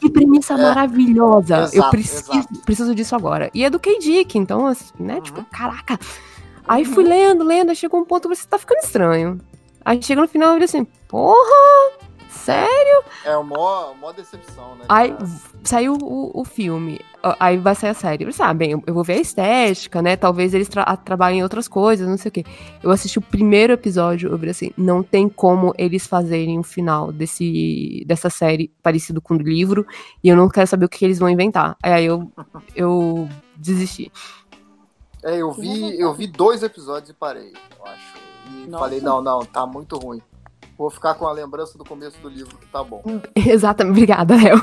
que 0.00 0.08
premissa 0.10 0.56
maravilhosa. 0.56 1.56
eu 1.56 1.62
exato, 1.64 1.90
preciso, 1.90 2.48
preciso 2.64 2.94
disso 2.94 3.16
agora. 3.16 3.50
E 3.54 3.64
é 3.64 3.70
do 3.70 3.80
K. 3.80 3.98
Dick, 3.98 4.38
então, 4.38 4.66
assim, 4.66 4.92
né? 5.00 5.20
Tipo, 5.20 5.44
caraca. 5.46 5.98
Aí 6.68 6.84
fui 6.84 7.02
lendo, 7.04 7.42
lendo, 7.44 7.70
aí 7.70 7.76
chegou 7.76 7.98
um 8.00 8.04
ponto 8.04 8.28
que 8.28 8.32
eu 8.32 8.36
falei, 8.36 8.48
tá 8.48 8.58
ficando 8.58 8.78
estranho. 8.78 9.40
Aí 9.84 10.00
chega 10.02 10.20
no 10.22 10.28
final 10.28 10.56
e 10.56 10.62
assim, 10.64 10.84
porra! 11.08 12.03
Sério? 12.34 13.04
É 13.24 13.36
o 13.36 13.44
maior, 13.44 13.94
maior 13.96 14.12
decepção, 14.12 14.74
né? 14.74 14.84
Aí 14.88 15.14
saiu 15.62 15.94
o, 15.94 16.40
o 16.40 16.44
filme, 16.44 17.00
aí 17.38 17.56
vai 17.56 17.74
sair 17.74 17.90
a 17.90 17.94
série. 17.94 18.24
Eu 18.24 18.32
falei, 18.32 18.50
ah, 18.50 18.54
bem, 18.54 18.70
eu, 18.72 18.82
eu 18.86 18.92
vou 18.92 19.04
ver 19.04 19.14
a 19.14 19.20
estética, 19.20 20.02
né? 20.02 20.16
Talvez 20.16 20.52
eles 20.52 20.68
tra 20.68 20.82
a- 20.82 20.96
trabalhem 20.96 21.38
em 21.38 21.42
outras 21.42 21.68
coisas, 21.68 22.06
não 22.06 22.18
sei 22.18 22.28
o 22.28 22.32
quê. 22.32 22.44
Eu 22.82 22.90
assisti 22.90 23.18
o 23.18 23.22
primeiro 23.22 23.72
episódio, 23.72 24.30
eu 24.30 24.36
falei 24.36 24.50
assim, 24.50 24.72
não 24.76 25.02
tem 25.02 25.28
como 25.28 25.72
eles 25.78 26.06
fazerem 26.06 26.58
o 26.58 26.62
final 26.62 27.12
desse, 27.12 28.04
dessa 28.06 28.28
série 28.28 28.70
parecido 28.82 29.22
com 29.22 29.34
o 29.34 29.38
do 29.38 29.44
livro, 29.44 29.86
e 30.22 30.28
eu 30.28 30.36
não 30.36 30.48
quero 30.48 30.66
saber 30.66 30.84
o 30.84 30.88
que, 30.88 30.98
que 30.98 31.04
eles 31.04 31.18
vão 31.18 31.30
inventar. 31.30 31.76
Aí 31.82 32.04
eu, 32.04 32.30
eu 32.74 33.28
desisti. 33.56 34.12
É, 35.22 35.36
eu 35.36 35.52
vi, 35.52 35.98
eu 35.98 36.12
vi 36.12 36.26
dois 36.26 36.62
episódios 36.62 37.08
e 37.10 37.14
parei, 37.14 37.52
eu 37.78 37.86
acho. 37.86 38.14
E 38.50 38.66
Nossa. 38.66 38.84
falei, 38.84 39.00
não, 39.00 39.22
não, 39.22 39.40
tá 39.40 39.64
muito 39.64 39.96
ruim. 39.96 40.20
Vou 40.76 40.90
ficar 40.90 41.14
com 41.14 41.26
a 41.26 41.32
lembrança 41.32 41.78
do 41.78 41.84
começo 41.84 42.18
do 42.20 42.28
livro 42.28 42.56
que 42.58 42.66
tá 42.66 42.82
bom. 42.82 43.02
Exatamente, 43.34 43.92
obrigada, 43.92 44.34
Léo. 44.36 44.60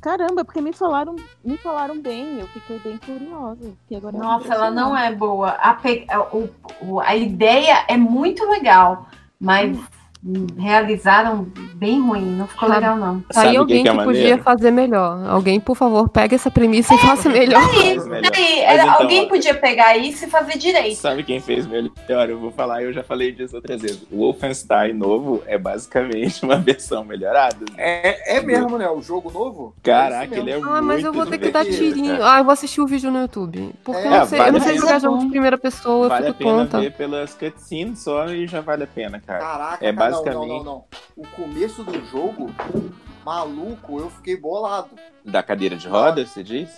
Caramba, 0.00 0.44
porque 0.44 0.60
me 0.60 0.72
falaram, 0.72 1.16
me 1.42 1.56
falaram 1.56 1.98
bem, 2.00 2.38
eu 2.38 2.46
fiquei 2.48 2.78
bem 2.80 2.98
curiosa. 2.98 3.72
Agora 3.96 4.16
Nossa, 4.18 4.52
ela 4.52 4.70
não 4.70 4.96
é 4.96 5.10
boa. 5.14 5.48
A, 5.52 5.72
pe- 5.74 6.06
o- 6.30 6.48
o- 6.86 7.00
a 7.00 7.16
ideia 7.16 7.86
é 7.88 7.96
muito 7.96 8.44
legal, 8.50 9.06
mas 9.40 9.76
realizaram 10.56 11.46
bem 11.74 12.00
ruim, 12.00 12.24
não 12.36 12.46
ficou 12.46 12.68
Sabe- 12.68 12.80
legal 12.80 12.96
não. 12.96 13.20
Tá 13.20 13.42
aí 13.42 13.56
alguém 13.56 13.84
que, 13.84 13.90
podia 14.04 14.38
fazer 14.38 14.70
melhor. 14.70 15.22
Alguém, 15.28 15.60
por 15.60 15.76
favor, 15.76 16.08
pega 16.08 16.34
essa 16.34 16.50
premissa 16.50 16.94
e 16.94 16.98
faça 16.98 17.28
melhor. 17.30 17.62
Era- 18.64 18.82
então, 18.84 19.02
alguém 19.02 19.28
podia 19.28 19.54
pegar 19.54 19.96
isso 19.96 20.24
e 20.24 20.28
fazer 20.28 20.56
direito. 20.58 20.96
Sabe 20.96 21.22
quem 21.22 21.40
fez 21.40 21.66
melhor? 21.66 21.90
Eu 22.28 22.38
vou 22.38 22.50
falar, 22.50 22.82
eu 22.82 22.92
já 22.92 23.02
falei 23.02 23.32
disso 23.32 23.56
outras 23.56 23.80
vezes. 23.82 24.02
O 24.10 24.18
Wolfenstein 24.18 24.92
novo 24.94 25.42
é 25.46 25.58
basicamente 25.58 26.42
uma 26.44 26.56
versão 26.58 27.04
melhorada. 27.04 27.64
É, 27.76 28.38
é 28.38 28.40
mesmo, 28.42 28.78
né? 28.78 28.88
O 28.88 29.02
jogo 29.02 29.30
novo? 29.30 29.74
Caraca, 29.82 30.34
ele 30.36 30.50
é 30.52 30.60
Ah, 30.64 30.80
mas 30.80 31.04
eu 31.04 31.12
vou 31.12 31.26
ter 31.26 31.38
que 31.38 31.50
dar 31.50 31.64
tirinho. 31.64 32.14
É. 32.14 32.18
Ah, 32.22 32.38
eu 32.38 32.44
vou 32.44 32.52
assistir 32.52 32.80
o 32.80 32.86
vídeo 32.86 33.10
no 33.10 33.20
YouTube. 33.20 33.70
Porque 33.84 34.06
eu 34.06 34.12
É, 34.14 34.18
não 34.20 34.26
sei, 34.26 34.38
vale 34.38 34.48
eu 34.50 34.52
não 34.52 34.60
a 34.60 34.62
sei 34.62 34.72
pena. 34.74 34.86
jogar 34.86 34.98
jogo 35.00 35.18
de 35.18 35.28
primeira 35.28 35.58
pessoa, 35.58 36.08
Vale 36.08 36.26
eu 36.26 36.30
a 36.30 36.32
fico 36.34 36.44
pena 36.48 36.58
tonta. 36.64 36.80
ver 36.80 36.92
pelas 36.92 37.34
cutscenes 37.34 37.98
só 37.98 38.26
e 38.28 38.46
já 38.46 38.60
vale 38.60 38.84
a 38.84 38.86
pena, 38.86 39.20
cara. 39.24 39.40
Caraca, 39.40 39.84
é 39.86 39.92
cara, 39.92 40.10
basicamente 40.22 40.48
não, 40.48 40.56
não, 40.56 40.56
não, 40.56 40.64
não. 40.64 40.84
O 41.16 41.26
começo 41.28 41.82
do 41.84 42.04
jogo, 42.06 42.50
maluco, 43.24 43.98
eu 44.00 44.10
fiquei 44.10 44.36
bolado. 44.36 44.90
da 45.24 45.42
cadeira 45.42 45.76
de 45.76 45.88
rodas, 45.88 46.30
você 46.30 46.42
diz? 46.42 46.70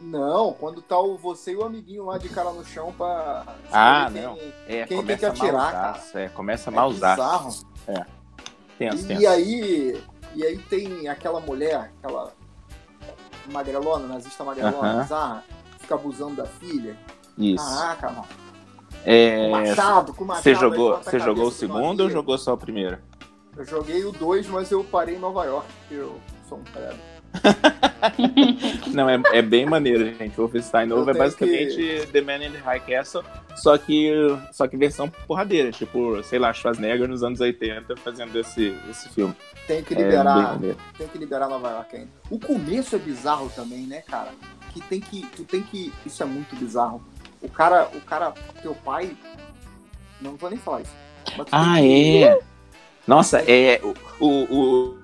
Não, 0.00 0.54
quando 0.54 0.80
tá 0.80 0.98
o, 0.98 1.18
você 1.18 1.52
e 1.52 1.56
o 1.56 1.64
amiguinho 1.64 2.06
lá 2.06 2.16
de 2.16 2.28
cara 2.30 2.50
no 2.52 2.64
chão 2.64 2.90
pra. 2.96 3.44
Ah, 3.70 4.04
escolher 4.06 4.26
não. 4.26 4.34
quem- 4.36 4.52
É, 4.66 4.86
quem 4.86 5.04
tem 5.04 5.16
que 5.18 5.26
atirar, 5.26 5.72
cara. 5.72 6.00
É, 6.14 6.28
começa 6.30 6.70
É 6.70 6.72
malzaço. 6.72 7.16
bizarro. 7.20 7.50
É. 7.86 8.06
Tenso, 8.78 9.04
E 9.04 9.08
tenso. 9.08 9.28
aí, 9.28 10.02
e 10.34 10.42
aí 10.46 10.56
tem 10.58 11.06
aquela 11.06 11.38
mulher, 11.40 11.92
aquela 11.98 12.32
magrelona, 13.52 14.06
nazista 14.06 14.42
magrelona, 14.42 15.02
bizarra, 15.02 15.44
que 15.72 15.80
fica 15.80 15.94
abusando 15.96 16.36
da 16.36 16.46
filha. 16.46 16.96
Isso. 17.36 17.62
Caraca, 17.62 18.08
mano. 18.10 18.26
É, 19.04 19.44
Com 19.46 19.50
machado, 19.50 20.14
com 20.14 20.24
machado, 20.24 20.42
Você 20.42 20.54
jogou, 20.54 20.96
você 21.02 21.18
jogou 21.18 21.46
o 21.46 21.50
segundo 21.52 22.00
ou 22.02 22.10
jogou 22.10 22.36
só 22.38 22.54
o 22.54 22.58
primeiro? 22.58 22.98
Eu 23.56 23.64
joguei 23.64 24.04
o 24.04 24.12
2, 24.12 24.46
mas 24.48 24.70
eu 24.70 24.84
parei 24.84 25.16
em 25.16 25.18
Nova 25.18 25.44
York, 25.44 25.66
porque 25.80 25.94
eu 25.94 26.20
sou 26.48 26.58
um 26.58 26.64
cara. 26.64 26.94
Não, 28.92 29.08
é, 29.08 29.20
é 29.32 29.42
bem 29.42 29.66
maneiro, 29.66 30.04
gente. 30.14 30.34
O 30.38 30.42
Wolfenstein 30.44 30.86
novo 30.86 31.10
é 31.10 31.14
basicamente 31.14 32.06
The 32.12 32.20
Man 32.20 32.44
in 32.44 32.50
the 32.52 32.58
High 32.58 32.80
Castle, 32.80 33.22
só 33.56 33.76
que, 33.78 34.10
só 34.52 34.66
que 34.66 34.76
versão 34.76 35.08
porradeira, 35.26 35.70
tipo, 35.70 36.22
sei 36.24 36.38
lá, 36.38 36.52
Schwarzenegger 36.52 37.08
nos 37.08 37.22
anos 37.22 37.40
80 37.40 37.96
fazendo 37.96 38.36
esse, 38.38 38.76
esse 38.90 39.08
filme. 39.10 39.34
Tem 39.66 39.82
que 39.82 39.94
É 39.94 39.98
liberar. 39.98 40.54
maneiro. 40.54 40.76
tem 40.98 41.06
que 41.06 41.18
liberar 41.18 41.48
Nova 41.48 41.70
York 41.70 41.96
ainda. 41.96 42.08
O 42.30 42.38
começo 42.38 42.96
é 42.96 42.98
bizarro 42.98 43.50
também, 43.54 43.86
né, 43.86 44.02
cara? 44.02 44.30
Que 44.72 44.80
tem 44.80 45.00
que. 45.00 45.24
Tu 45.36 45.44
tem 45.44 45.62
que. 45.62 45.92
Isso 46.04 46.22
é 46.22 46.26
muito 46.26 46.56
bizarro. 46.56 47.02
O 47.42 47.48
cara, 47.48 47.88
o 47.94 48.00
cara, 48.02 48.32
teu 48.62 48.74
pai. 48.74 49.16
Não 50.20 50.36
vou 50.36 50.50
nem 50.50 50.58
falar 50.58 50.82
isso. 50.82 50.92
Ah, 51.52 51.76
tem 51.76 52.24
é. 52.24 52.38
Nossa, 53.06 53.38
é. 53.50 53.80
O, 53.82 53.94
o, 54.24 54.54
o- 54.54 54.98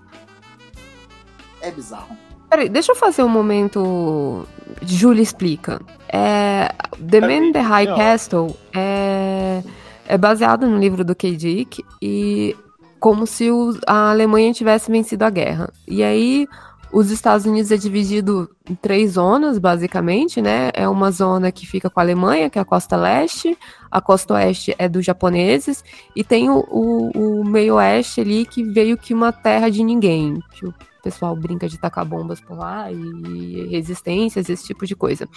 É 1.61 1.71
bizarro. 1.71 2.17
Peraí, 2.49 2.69
deixa 2.69 2.93
eu 2.93 2.97
fazer 2.97 3.23
um 3.23 3.29
momento. 3.29 4.47
Júlia 4.83 5.23
explica. 5.23 5.81
É, 6.09 6.69
The 7.11 7.21
Man 7.21 7.47
in 7.49 7.53
the 7.53 7.61
High 7.61 7.87
Não. 7.87 7.97
Castle 7.97 8.57
é, 8.75 9.63
é 10.07 10.17
baseado 10.19 10.67
no 10.67 10.79
livro 10.79 11.05
do 11.05 11.15
K. 11.15 11.35
Dick 11.37 11.85
e 12.01 12.55
como 13.01 13.27
se 13.27 13.51
os- 13.51 13.81
a 13.87 14.11
Alemanha 14.11 14.53
tivesse 14.53 14.91
vencido 14.91 15.25
a 15.25 15.31
guerra. 15.31 15.73
E 15.89 16.03
aí 16.05 16.47
os 16.93 17.11
Estados 17.11 17.47
Unidos 17.47 17.71
é 17.71 17.77
dividido 17.77 18.49
em 18.69 18.75
três 18.75 19.13
zonas, 19.13 19.59
basicamente, 19.59 20.41
né? 20.41 20.71
É 20.73 20.89
uma 20.89 21.11
zona 21.11 21.51
que 21.53 21.67
fica 21.67 21.91
com 21.91 22.01
a 22.01 22.03
Alemanha, 22.03 22.49
que 22.49 22.59
é 22.59 22.63
a 22.63 22.65
costa 22.65 22.97
leste, 22.97 23.57
a 23.91 24.01
costa 24.01 24.35
oeste 24.35 24.75
é 24.79 24.89
dos 24.89 25.05
japoneses, 25.05 25.85
e 26.15 26.23
tem 26.25 26.49
o, 26.49 26.65
o, 26.71 27.41
o 27.41 27.45
meio 27.45 27.75
oeste 27.75 28.21
ali, 28.21 28.47
que 28.47 28.63
veio 28.63 28.97
que 28.97 29.13
uma 29.13 29.33
terra 29.33 29.71
de 29.71 29.83
ninguém. 29.83 30.41
Que 30.53 30.67
o 30.67 30.75
pessoal 31.03 31.37
brinca 31.37 31.69
de 31.69 31.79
tacar 31.79 32.05
bombas 32.05 32.41
por 32.41 32.57
lá 32.57 32.91
e 32.91 33.67
resistências, 33.71 34.49
esse 34.49 34.65
tipo 34.67 34.87
de 34.87 34.97
coisa. 34.97 35.29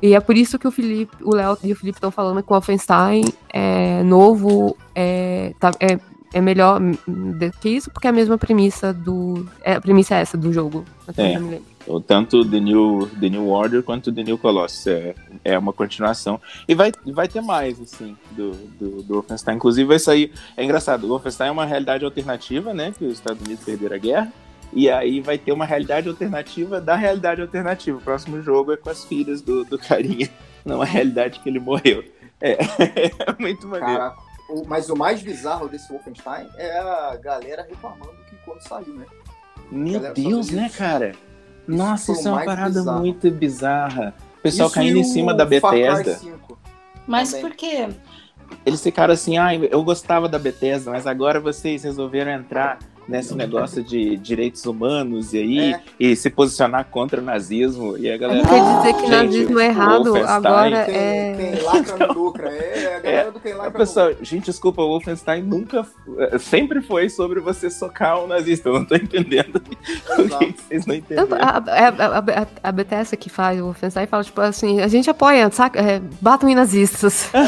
E 0.00 0.14
é 0.14 0.20
por 0.20 0.36
isso 0.36 0.58
que 0.58 0.66
o 0.68 0.70
Felipe, 0.70 1.16
o 1.22 1.34
Léo 1.34 1.58
e 1.62 1.72
o 1.72 1.76
Felipe 1.76 1.96
estão 1.98 2.10
falando 2.10 2.42
que 2.42 2.50
o 2.50 2.54
Wolfenstein 2.54 3.24
é 3.52 4.02
novo, 4.04 4.76
é, 4.94 5.52
tá- 5.58 5.72
é, 5.80 5.98
é 6.32 6.40
melhor 6.40 6.80
do 6.80 7.52
que 7.60 7.68
isso, 7.70 7.90
porque 7.90 8.06
é 8.06 8.10
a 8.10 8.12
mesma 8.12 8.36
premissa 8.36 8.92
do. 8.92 9.48
É, 9.62 9.74
a 9.74 9.80
premissa 9.80 10.14
é 10.14 10.20
essa 10.20 10.36
do 10.36 10.52
jogo. 10.52 10.84
até 11.06 11.32
É. 11.32 11.38
me 11.38 11.50
lembro. 11.50 12.00
tanto 12.06 12.44
The 12.44 12.60
New, 12.60 13.08
The 13.18 13.28
New 13.30 13.48
Order 13.48 13.82
quanto 13.82 14.12
The 14.12 14.22
New 14.22 14.36
Colossus. 14.38 14.86
É, 14.86 15.14
é 15.44 15.58
uma 15.58 15.72
continuação. 15.72 16.40
E 16.66 16.74
vai, 16.74 16.92
vai 17.06 17.28
ter 17.28 17.40
mais, 17.40 17.80
assim, 17.80 18.16
do, 18.32 18.52
do, 18.78 19.02
do 19.02 19.14
Wolfenstein. 19.14 19.56
Inclusive 19.56 19.88
vai 19.88 19.98
sair. 19.98 20.32
É 20.56 20.62
engraçado, 20.62 21.04
o 21.04 21.08
Wolfenstein 21.08 21.48
é 21.48 21.52
uma 21.52 21.64
realidade 21.64 22.04
alternativa, 22.04 22.74
né? 22.74 22.92
Que 22.96 23.04
os 23.04 23.14
Estados 23.14 23.42
Unidos 23.42 23.64
perderam 23.64 23.96
a 23.96 23.98
guerra. 23.98 24.32
E 24.72 24.90
aí 24.90 25.20
vai 25.20 25.38
ter 25.38 25.52
uma 25.52 25.64
realidade 25.64 26.08
alternativa 26.08 26.80
da 26.80 26.94
realidade 26.94 27.40
alternativa. 27.40 27.96
O 27.96 28.02
próximo 28.02 28.42
jogo 28.42 28.72
é 28.72 28.76
com 28.76 28.90
as 28.90 29.04
filhas 29.04 29.40
do, 29.40 29.64
do 29.64 29.78
carinha. 29.78 30.28
Não 30.64 30.82
a 30.82 30.84
realidade 30.84 31.40
que 31.40 31.48
ele 31.48 31.58
morreu. 31.58 32.04
É, 32.40 32.52
é 32.60 33.36
muito 33.38 33.66
maneiro. 33.66 33.98
Cara, 33.98 34.14
o- 34.48 34.64
mas 34.66 34.88
o 34.90 34.96
mais 34.96 35.22
bizarro 35.22 35.68
desse 35.68 35.88
Wolfenstein 35.92 36.48
é 36.56 36.78
a 36.78 37.16
galera 37.16 37.66
reclamando 37.68 38.12
que 38.28 38.36
quando 38.44 38.60
saiu, 38.62 38.94
né? 38.94 39.06
Meu 39.70 40.12
Deus, 40.12 40.50
né, 40.50 40.66
isso. 40.66 40.78
cara? 40.78 41.12
Nossa, 41.66 42.06
foi 42.06 42.14
o 42.14 42.18
isso 42.18 42.28
é 42.28 42.32
uma 42.32 42.44
parada 42.44 42.70
bizarro. 42.80 42.98
muito 43.00 43.30
bizarra. 43.30 44.14
O 44.38 44.42
pessoal 44.42 44.66
Isso 44.68 44.74
caindo 44.74 44.98
em 44.98 45.04
cima 45.04 45.34
da 45.34 45.44
Bethesda. 45.44 46.14
5 46.14 46.58
Mas 47.06 47.30
também. 47.32 47.46
por 47.46 47.56
quê? 47.56 47.88
Eles 48.64 48.82
ficaram 48.82 49.12
assim, 49.12 49.36
ah, 49.36 49.54
eu 49.54 49.82
gostava 49.84 50.26
da 50.28 50.38
Bethesda, 50.38 50.90
mas 50.90 51.06
agora 51.06 51.38
vocês 51.38 51.82
resolveram 51.84 52.30
entrar 52.32 52.78
nesse 53.08 53.34
negócio 53.34 53.82
de 53.82 54.16
direitos 54.18 54.64
humanos 54.66 55.32
e 55.32 55.38
aí 55.38 55.58
É. 55.72 55.80
e 55.98 56.14
se 56.14 56.28
posicionar 56.28 56.84
contra 56.90 57.20
o 57.20 57.24
nazismo 57.24 57.96
e 57.96 58.10
a 58.10 58.16
galera. 58.18 58.46
Quer 58.46 58.60
dizer 58.78 58.92
que 58.94 59.00
Gente, 59.00 59.10
nazismo 59.10 59.58
é 59.60 59.66
errado, 59.66 60.16
agora 60.26 60.76
é. 60.90 61.58
lacra 61.64 62.06
não 62.06 62.14
lucra. 62.14 62.48
É 62.50 62.96
a 62.96 63.00
galera 63.00 63.30
do 63.32 63.40
Ah, 63.44 63.56
lacra 63.56 63.78
Pessoal, 63.78 64.10
gente, 64.20 64.44
desculpa, 64.46 64.82
o 64.82 64.88
Wolfenstein 64.88 65.42
nunca. 65.42 65.86
eh, 66.18 66.38
Sempre 66.38 66.82
foi 66.82 67.08
sobre 67.08 67.40
você 67.40 67.70
socar 67.70 68.22
um 68.22 68.26
nazista. 68.26 68.68
Eu 68.68 68.74
não 68.74 68.84
tô 68.84 68.94
entendendo. 68.94 69.56
O 69.56 70.28
que 70.38 70.54
vocês 70.62 70.84
não 70.86 70.94
entenderam? 70.94 71.28
A, 71.40 71.58
a, 71.58 71.58
a, 71.58 72.18
a, 72.42 72.46
a 72.64 72.72
Bethesda 72.72 73.16
que 73.16 73.30
faz 73.30 73.58
o 73.60 73.64
Wolfenstein 73.64 74.06
fala, 74.06 74.22
tipo 74.24 74.40
assim, 74.40 74.80
a 74.80 74.88
gente 74.88 75.08
apoia, 75.08 75.50
saca? 75.50 75.80
É, 75.80 76.00
batam 76.20 76.48
em 76.48 76.54
nazistas. 76.54 77.30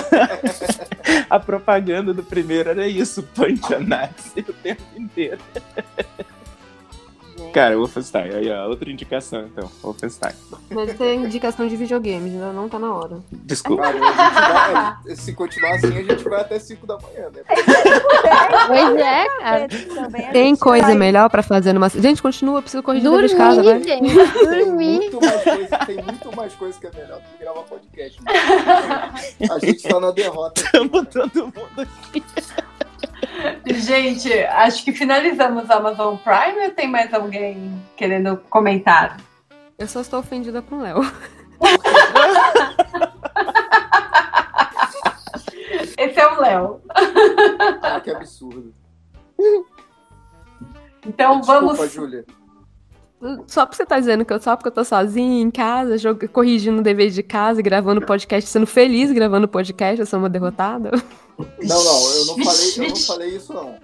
A 1.29 1.39
propaganda 1.39 2.13
do 2.13 2.23
primeiro 2.23 2.71
era 2.71 2.87
isso, 2.87 3.23
punch 3.23 3.73
a 3.75 3.79
nazi 3.81 4.45
o 4.49 4.53
tempo 4.53 4.83
inteiro. 4.97 5.39
Cara, 7.55 7.77
Wolfenstein, 7.77 8.31
aí 8.33 8.49
ó, 8.53 8.69
outra 8.69 8.89
indicação 8.91 9.41
então, 9.47 9.69
Wolfenstein. 9.83 10.33
Mas 10.71 10.95
tem 10.97 11.25
indicação 11.25 11.67
de 11.67 11.75
videogames, 11.75 12.33
ainda 12.35 12.53
não 12.53 12.69
tá 12.69 12.79
na 12.79 12.95
hora. 12.95 13.19
Desculpa. 13.33 13.83
Cara, 13.83 13.99
a 13.99 14.93
gente 14.93 15.05
vai- 15.07 15.17
se 15.17 15.33
continuar 15.33 15.75
assim, 15.75 15.89
a 15.89 16.03
gente 16.03 16.23
vai 16.29 16.41
até 16.43 16.59
5 16.61 16.87
da 16.87 16.97
manhã, 16.99 17.29
né? 17.35 17.43
Pois 18.69 18.97
é, 18.97 19.29
cara. 19.41 19.69
Tem 20.33 20.55
coisa 20.55 20.95
melhor 20.95 21.29
pra 21.29 21.43
fazer 21.43 21.73
numa. 21.73 21.89
Gente, 21.89 22.23
continua, 22.23 22.59
eu 22.59 22.63
preciso 22.63 22.85
corrigir 22.85 23.11
dever 23.11 23.29
de 23.29 23.35
Dormir, 23.35 23.45
casa, 23.49 23.63
vai. 23.65 23.83
gente. 23.83 24.15
Tem 24.15 24.45
Dormir. 24.65 24.99
muito 24.99 25.21
mais 25.21 25.43
coisa, 25.43 25.79
tem 25.87 25.97
muito 26.05 26.37
mais 26.37 26.55
coisa 26.55 26.79
que 26.81 26.87
é 26.87 26.91
melhor 26.95 27.19
do 27.19 27.23
que 27.37 27.39
gravar 27.43 27.63
podcast. 27.63 28.23
né? 28.23 28.33
A 29.51 29.59
gente 29.59 29.83
tá 29.89 29.99
na 29.99 30.11
derrota. 30.13 30.63
Tamo 30.71 31.05
todo 31.05 31.45
mundo 31.47 31.81
aqui. 31.81 32.23
Gente, 33.67 34.33
acho 34.33 34.85
que 34.85 34.93
finalizamos 34.93 35.71
a 35.71 35.77
Amazon 35.77 36.17
Prime 36.17 36.67
ou 36.67 36.71
tem 36.71 36.89
mais 36.89 37.13
alguém 37.15 37.81
querendo 37.97 38.37
comentar? 38.49 39.17
Eu 39.79 39.87
só 39.87 40.01
estou 40.01 40.21
ofendida 40.21 40.61
com 40.63 40.77
o 40.77 40.83
Léo. 40.83 41.01
Esse 45.97 46.19
é 46.21 46.27
o 46.27 46.41
Léo. 46.41 46.81
Ah, 47.83 48.01
que 48.01 48.11
absurdo. 48.11 48.75
Então 51.07 51.41
Desculpa, 51.41 51.75
vamos. 51.75 51.93
Júlia. 51.93 52.25
Só 53.47 53.67
porque 53.67 53.77
você 53.77 53.85
tá 53.87 53.99
dizendo 53.99 54.25
que 54.25 54.33
eu 54.33 54.41
só 54.41 54.57
porque 54.57 54.69
eu 54.69 54.73
tô 54.73 54.83
sozinha 54.85 55.43
em 55.43 55.51
casa, 55.51 55.99
jog- 55.99 56.27
corrigindo 56.29 56.79
o 56.81 56.83
dever 56.83 57.11
de 57.11 57.23
casa, 57.23 57.61
e 57.61 57.63
gravando 57.63 58.01
podcast, 58.01 58.49
sendo 58.49 58.67
feliz 58.67 59.13
gravando 59.13 59.47
podcast, 59.47 60.01
eu 60.01 60.07
sou 60.07 60.19
uma 60.19 60.29
derrotada. 60.29 60.91
Não, 61.39 61.85
não, 61.85 62.13
eu 62.15 62.25
não 62.27 62.45
falei, 62.45 62.73
eu 62.77 62.89
não 62.89 62.97
falei 62.97 63.29
isso, 63.37 63.53
não. 63.53 63.75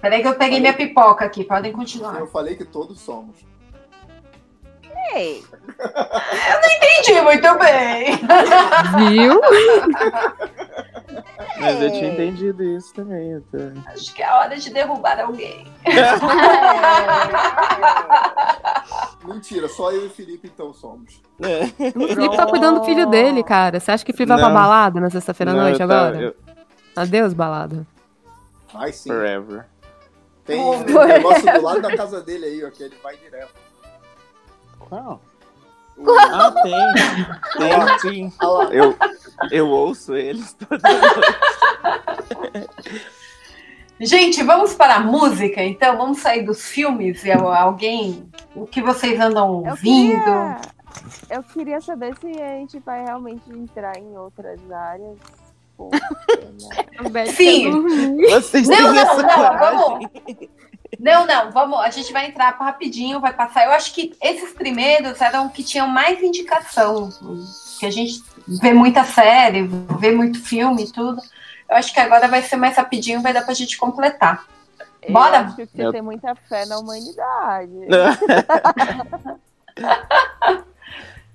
Peraí 0.00 0.20
que 0.20 0.28
eu 0.28 0.34
peguei 0.34 0.60
minha 0.60 0.72
pipoca 0.74 1.24
aqui, 1.24 1.44
podem 1.44 1.72
continuar. 1.72 2.18
Eu 2.20 2.26
falei 2.26 2.54
que 2.56 2.64
todos 2.64 3.00
somos. 3.00 3.36
Ei. 5.14 5.42
Eu 5.78 6.60
não 6.60 6.70
entendi 6.70 7.20
muito 7.22 7.58
bem. 7.58 8.18
Viu? 9.08 9.40
Mas 11.60 11.82
eu 11.82 11.90
tinha 11.92 12.12
entendido 12.12 12.62
isso 12.62 12.92
também. 12.94 13.42
Acho 13.86 14.14
que 14.14 14.22
é 14.22 14.32
hora 14.32 14.56
de 14.56 14.70
derrubar 14.70 15.20
alguém. 15.20 15.66
Mentira, 19.24 19.68
só 19.68 19.92
eu 19.92 20.06
e 20.06 20.08
Felipe 20.08 20.50
então 20.52 20.72
somos. 20.72 21.20
O 21.94 22.08
Felipe 22.08 22.36
tá 22.36 22.46
cuidando 22.46 22.80
do 22.80 22.84
filho 22.86 23.06
dele, 23.06 23.42
cara. 23.42 23.78
Você 23.78 23.90
acha 23.90 24.04
que 24.04 24.10
o 24.10 24.14
Felipe 24.16 24.30
vai 24.32 24.38
pra 24.38 24.48
Não. 24.48 24.54
balada 24.54 25.00
na 25.00 25.10
sexta-feira 25.10 25.52
à 25.52 25.54
Não, 25.54 25.62
noite 25.62 25.78
tá- 25.78 25.84
agora? 25.84 26.20
eu- 26.20 26.34
Adeus, 26.96 27.32
balada. 27.32 27.86
Ai, 28.74 28.92
sim. 28.92 29.10
Forever. 29.10 29.64
Tem 30.44 30.60
um 30.60 30.80
negócio 31.06 31.52
do 31.52 31.62
lado 31.62 31.80
da 31.82 31.96
casa 31.96 32.20
dele 32.20 32.46
aí, 32.46 32.64
ó, 32.64 32.70
que 32.70 32.82
ele 32.82 32.96
vai 33.02 33.16
direto. 33.16 33.54
Qual? 34.92 35.22
O- 35.96 36.10
Ah, 36.18 36.52
tem. 36.62 36.72
Tem, 37.58 37.98
sim. 38.00 38.32
Eu, 38.70 38.94
eu 39.50 39.66
ouço 39.68 40.14
eles 40.14 40.52
toda 40.54 40.78
Gente, 43.98 44.42
vamos 44.42 44.74
para 44.74 44.96
a 44.96 45.00
música, 45.00 45.62
então? 45.64 45.96
Vamos 45.96 46.18
sair 46.18 46.42
dos 46.44 46.62
filmes? 46.66 47.24
E 47.24 47.32
alguém. 47.32 48.28
O 48.54 48.66
que 48.66 48.82
vocês 48.82 49.18
andam 49.18 49.62
Eu 49.64 49.70
ouvindo? 49.70 50.18
queria, 50.18 50.60
eu 51.30 51.42
queria 51.42 51.80
saber 51.80 52.14
se 52.18 52.26
a 52.42 52.48
gente 52.56 52.78
vai 52.80 53.02
realmente 53.04 53.48
entrar 53.50 53.96
em 53.96 54.14
outras 54.18 54.60
áreas. 54.70 55.16
Sim. 57.34 57.70
Vocês 58.28 58.68
não, 58.68 58.92
não, 58.92 59.16
não, 59.22 59.58
vamos. 59.58 60.06
Não, 60.98 61.26
não, 61.26 61.50
vamos. 61.50 61.78
A 61.80 61.90
gente 61.90 62.12
vai 62.12 62.26
entrar 62.26 62.50
rapidinho, 62.58 63.20
vai 63.20 63.32
passar. 63.32 63.64
Eu 63.64 63.72
acho 63.72 63.94
que 63.94 64.14
esses 64.22 64.52
primeiros 64.52 65.20
eram 65.20 65.48
que 65.48 65.64
tinham 65.64 65.88
mais 65.88 66.22
indicação. 66.22 67.08
Que 67.80 67.86
a 67.86 67.90
gente 67.90 68.22
vê 68.46 68.72
muita 68.72 69.02
série, 69.04 69.62
vê 69.98 70.12
muito 70.12 70.40
filme 70.40 70.84
e 70.84 70.92
tudo. 70.92 71.20
Eu 71.68 71.76
acho 71.76 71.92
que 71.92 72.00
agora 72.00 72.28
vai 72.28 72.42
ser 72.42 72.56
mais 72.56 72.76
rapidinho, 72.76 73.22
vai 73.22 73.32
dar 73.32 73.42
pra 73.42 73.54
gente 73.54 73.76
completar. 73.78 74.44
Eu 75.02 75.12
Bora? 75.12 75.40
acho 75.40 75.56
que 75.56 75.66
você 75.66 75.82
Eu- 75.86 75.92
tem 75.92 76.02
muita 76.02 76.34
fé 76.34 76.66
na 76.66 76.78
humanidade. 76.78 77.72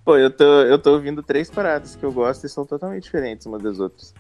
Pô, 0.06 0.16
eu 0.16 0.30
tô, 0.32 0.44
eu 0.62 0.80
tô 0.80 0.94
ouvindo 0.94 1.22
três 1.22 1.50
paradas 1.50 1.96
que 1.96 2.04
eu 2.04 2.12
gosto 2.14 2.46
e 2.46 2.50
são 2.50 2.66
totalmente 2.66 3.04
diferentes 3.04 3.46
umas 3.46 3.62
das 3.62 3.78
outras. 3.80 4.14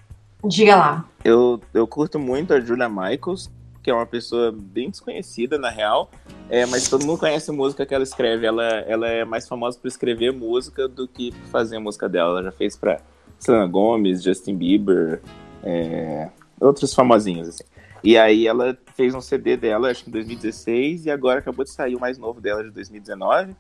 Diga 0.44 0.76
lá. 0.76 1.06
Eu, 1.24 1.62
eu 1.74 1.88
curto 1.88 2.20
muito 2.20 2.54
a 2.54 2.60
Julia 2.60 2.90
Michaels, 2.90 3.50
que 3.88 3.92
é 3.92 3.94
uma 3.94 4.06
pessoa 4.06 4.52
bem 4.52 4.90
desconhecida, 4.90 5.58
na 5.58 5.70
real, 5.70 6.12
é, 6.50 6.66
mas 6.66 6.90
todo 6.90 7.06
mundo 7.06 7.20
conhece 7.20 7.50
a 7.50 7.54
música 7.54 7.86
que 7.86 7.96
ela 7.96 8.04
escreve. 8.04 8.46
Ela, 8.46 8.66
ela 8.82 9.08
é 9.08 9.24
mais 9.24 9.48
famosa 9.48 9.80
por 9.80 9.88
escrever 9.88 10.34
música 10.34 10.90
do 10.90 11.08
que 11.08 11.32
fazer 11.50 11.78
a 11.78 11.80
música 11.80 12.10
dela. 12.10 12.32
Ela 12.32 12.44
já 12.44 12.52
fez 12.52 12.76
pra 12.76 13.00
Selena 13.40 13.66
Gomez, 13.66 14.22
Justin 14.22 14.58
Bieber, 14.58 15.22
é, 15.64 16.30
outros 16.60 16.94
famosinhos, 16.94 17.48
assim. 17.48 17.64
E 18.04 18.18
aí 18.18 18.46
ela 18.46 18.78
fez 18.94 19.16
um 19.16 19.22
CD 19.22 19.56
dela, 19.56 19.90
acho 19.90 20.04
que 20.04 20.10
em 20.10 20.14
2016, 20.14 21.06
e 21.06 21.10
agora 21.10 21.40
acabou 21.40 21.64
de 21.64 21.72
sair 21.72 21.96
o 21.96 22.00
mais 22.02 22.18
novo 22.18 22.42
dela 22.42 22.66
de 22.66 22.72
2019. 22.72 23.56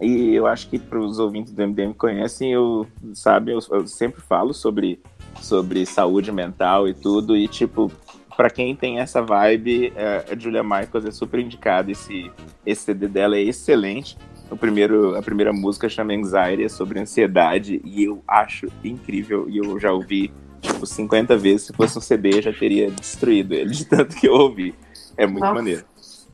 E 0.00 0.32
eu 0.32 0.46
acho 0.46 0.70
que 0.70 0.78
para 0.78 1.00
os 1.00 1.18
ouvintes 1.18 1.52
do 1.52 1.60
MDM 1.60 1.90
que 1.90 1.98
conhecem, 1.98 2.52
eu, 2.52 2.86
sabe, 3.14 3.50
eu, 3.50 3.58
eu 3.72 3.84
sempre 3.88 4.20
falo 4.20 4.54
sobre, 4.54 5.02
sobre 5.40 5.84
saúde 5.84 6.30
mental 6.30 6.86
e 6.86 6.94
tudo, 6.94 7.36
e 7.36 7.48
tipo, 7.48 7.90
para 8.36 8.50
quem 8.50 8.74
tem 8.74 8.98
essa 8.98 9.22
vibe, 9.22 9.92
é, 9.94 10.24
a 10.30 10.38
Julia 10.38 10.62
Michaels 10.62 11.04
é 11.06 11.10
super 11.10 11.40
indicada, 11.40 11.90
esse, 11.90 12.30
esse 12.64 12.82
CD 12.82 13.08
dela 13.08 13.36
é 13.36 13.42
excelente. 13.42 14.16
O 14.50 14.56
primeiro, 14.56 15.16
a 15.16 15.22
primeira 15.22 15.52
música 15.52 15.88
chama 15.88 16.12
Anxiety, 16.12 16.64
é 16.64 16.68
sobre 16.68 17.00
ansiedade, 17.00 17.80
e 17.84 18.04
eu 18.04 18.22
acho 18.26 18.66
incrível, 18.84 19.48
e 19.48 19.58
eu 19.58 19.78
já 19.78 19.92
ouvi, 19.92 20.32
tipo, 20.60 20.84
50 20.84 21.36
vezes, 21.36 21.68
se 21.68 21.72
fosse 21.72 21.96
um 21.96 22.00
CD, 22.00 22.38
eu 22.38 22.42
já 22.42 22.52
teria 22.52 22.90
destruído 22.90 23.54
ele, 23.54 23.70
de 23.70 23.84
tanto 23.86 24.16
que 24.16 24.28
eu 24.28 24.34
ouvi. 24.34 24.74
É 25.16 25.26
muito 25.26 25.40
Nossa. 25.40 25.54
maneiro. 25.54 25.84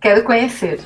Quero 0.01 0.23
conhecer. 0.25 0.81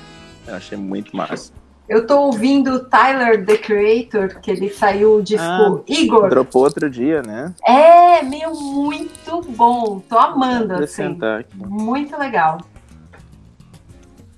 Eu 0.46 0.54
achei 0.54 0.76
muito 0.76 1.16
massa. 1.16 1.52
Eu 1.88 2.06
tô 2.06 2.20
ouvindo 2.22 2.84
Tyler, 2.88 3.44
The 3.44 3.56
Creator, 3.58 4.40
que 4.40 4.50
ele 4.50 4.70
saiu 4.70 5.16
o 5.16 5.22
disco 5.22 5.44
Ah, 5.44 5.80
Igor. 5.86 6.28
Dropou 6.30 6.62
outro 6.62 6.88
dia, 6.88 7.22
né? 7.22 7.52
É, 7.66 8.22
meu, 8.22 8.54
muito 8.54 9.42
bom. 9.50 10.00
Tô 10.08 10.16
amando, 10.18 10.74
assim. 10.74 11.18
Aqui. 11.38 11.56
Muito 11.56 12.16
legal. 12.16 12.58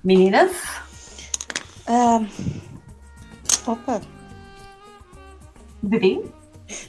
Meninas? 0.03 0.51
Ah, 1.87 2.21
opa. 3.67 4.01
Dri? 5.81 6.23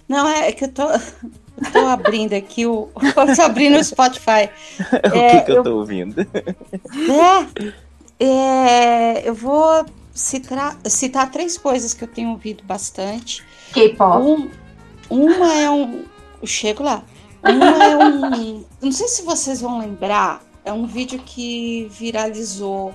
Não, 0.09 0.27
é 0.29 0.51
que 0.53 0.65
eu 0.65 0.73
tô, 0.73 0.87
tô 1.71 1.87
abrindo 1.87 2.33
aqui 2.35 2.67
o. 2.67 2.89
Tô 3.37 3.43
abrindo 3.43 3.79
o 3.79 3.85
Spotify. 3.85 4.49
o 5.13 5.17
É, 5.17 5.39
que, 5.41 5.47
que 5.47 5.53
eu 5.53 5.57
eu- 5.57 5.63
tô 5.63 5.77
ouvindo? 5.77 6.27
É, 8.19 8.25
é, 8.25 9.29
eu 9.29 9.35
vou 9.35 9.85
citar, 10.17 10.77
citar 10.87 11.31
três 11.31 11.57
coisas 11.59 11.93
que 11.95 12.03
eu 12.03 12.09
tenho 12.09 12.31
ouvido 12.31 12.65
bastante. 12.65 13.45
K-pop. 13.73 14.25
Um, 14.25 14.51
uma 15.11 15.53
é 15.55 15.71
um. 15.71 16.05
Eu 16.41 16.47
chego 16.47 16.83
lá. 16.83 17.05
Uma 17.43 17.85
é 17.85 17.97
um. 17.97 18.65
Não 18.83 18.91
sei 18.93 19.07
se 19.09 19.23
vocês 19.23 19.61
vão 19.61 19.79
lembrar. 19.79 20.43
É 20.65 20.73
um 20.73 20.87
vídeo 20.87 21.21
que 21.25 21.87
viralizou 21.93 22.93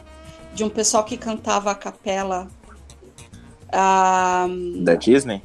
de 0.53 0.63
um 0.63 0.69
pessoal 0.69 1.05
que 1.05 1.15
cantava 1.15 1.71
a 1.71 1.75
capela. 1.75 2.47
Ah, 3.71 4.47
Da 4.83 4.95
Disney? 4.95 5.41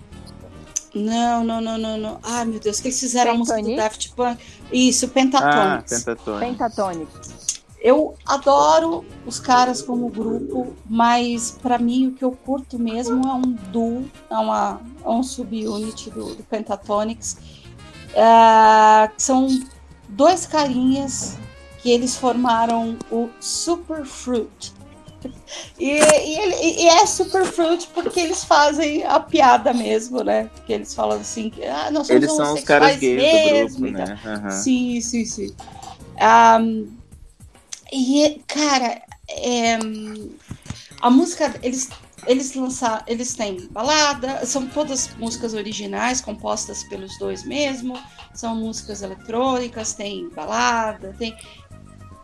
não, 0.95 1.45
não, 1.45 1.61
não, 1.61 1.77
não, 1.79 1.99
não. 1.99 2.19
Ai, 2.23 2.45
meu 2.47 2.59
Deus, 2.59 2.81
que 2.81 2.89
eles 2.89 2.99
fizeram 2.99 3.33
a 3.33 3.35
música 3.35 3.63
do? 3.63 3.77
Daft 3.77 4.13
Punk. 4.15 4.41
Isso, 4.73 5.07
Ah, 5.07 5.11
Pentatonix. 5.15 6.05
Pentatonic. 6.41 7.11
Eu 7.87 8.17
adoro 8.27 9.05
os 9.25 9.39
caras 9.39 9.81
como 9.81 10.09
grupo, 10.09 10.75
mas 10.91 11.53
pra 11.63 11.79
mim 11.79 12.09
o 12.09 12.13
que 12.15 12.25
eu 12.25 12.33
curto 12.33 12.81
mesmo 12.81 13.25
é 13.25 13.33
um 13.33 13.43
duo, 13.43 14.11
é, 14.29 14.37
uma, 14.37 14.81
é 15.05 15.09
um 15.09 15.23
subunit 15.23 16.11
do, 16.11 16.35
do 16.35 16.43
Pentatonix. 16.43 17.37
É, 18.13 19.07
que 19.07 19.23
são 19.23 19.47
dois 20.09 20.47
carinhas 20.47 21.39
que 21.79 21.89
eles 21.89 22.17
formaram 22.17 22.97
o 23.09 23.31
Superfruit. 23.39 24.75
E, 25.79 26.01
e, 26.01 26.83
e 26.83 26.89
é 26.89 27.07
Superfruit 27.07 27.89
porque 27.95 28.19
eles 28.19 28.43
fazem 28.43 29.05
a 29.05 29.21
piada 29.21 29.73
mesmo, 29.73 30.25
né? 30.25 30.51
Porque 30.57 30.73
eles 30.73 30.93
falam 30.93 31.21
assim, 31.21 31.51
que 31.51 31.65
ah, 31.65 31.89
nós 31.93 32.09
somos 32.09 32.23
Eles 32.23 32.35
são 32.35 32.53
os 32.53 32.65
caras 32.65 32.97
gays 32.97 33.33
mesmo 33.45 33.87
do 33.87 33.93
grupo, 33.93 33.93
né? 33.93 34.19
Aham. 34.27 34.51
Sim, 34.51 35.01
sim, 35.01 35.25
sim. 35.25 35.55
Ahm, 36.19 36.96
e, 37.93 38.43
cara, 38.47 39.03
é, 39.29 39.79
a 41.01 41.11
música, 41.11 41.55
eles, 41.63 41.91
eles 42.27 42.55
lançaram, 42.55 43.05
eles 43.07 43.35
têm 43.35 43.69
balada, 43.69 44.45
são 44.45 44.67
todas 44.67 45.15
músicas 45.17 45.55
originais, 45.55 46.21
compostas 46.21 46.85
pelos 46.85 47.19
dois 47.19 47.45
mesmo, 47.45 47.99
são 48.35 48.57
músicas 48.57 49.03
eletrônicas, 49.03 49.95
tem 49.95 50.29
balada, 50.31 51.15
tem. 51.19 51.37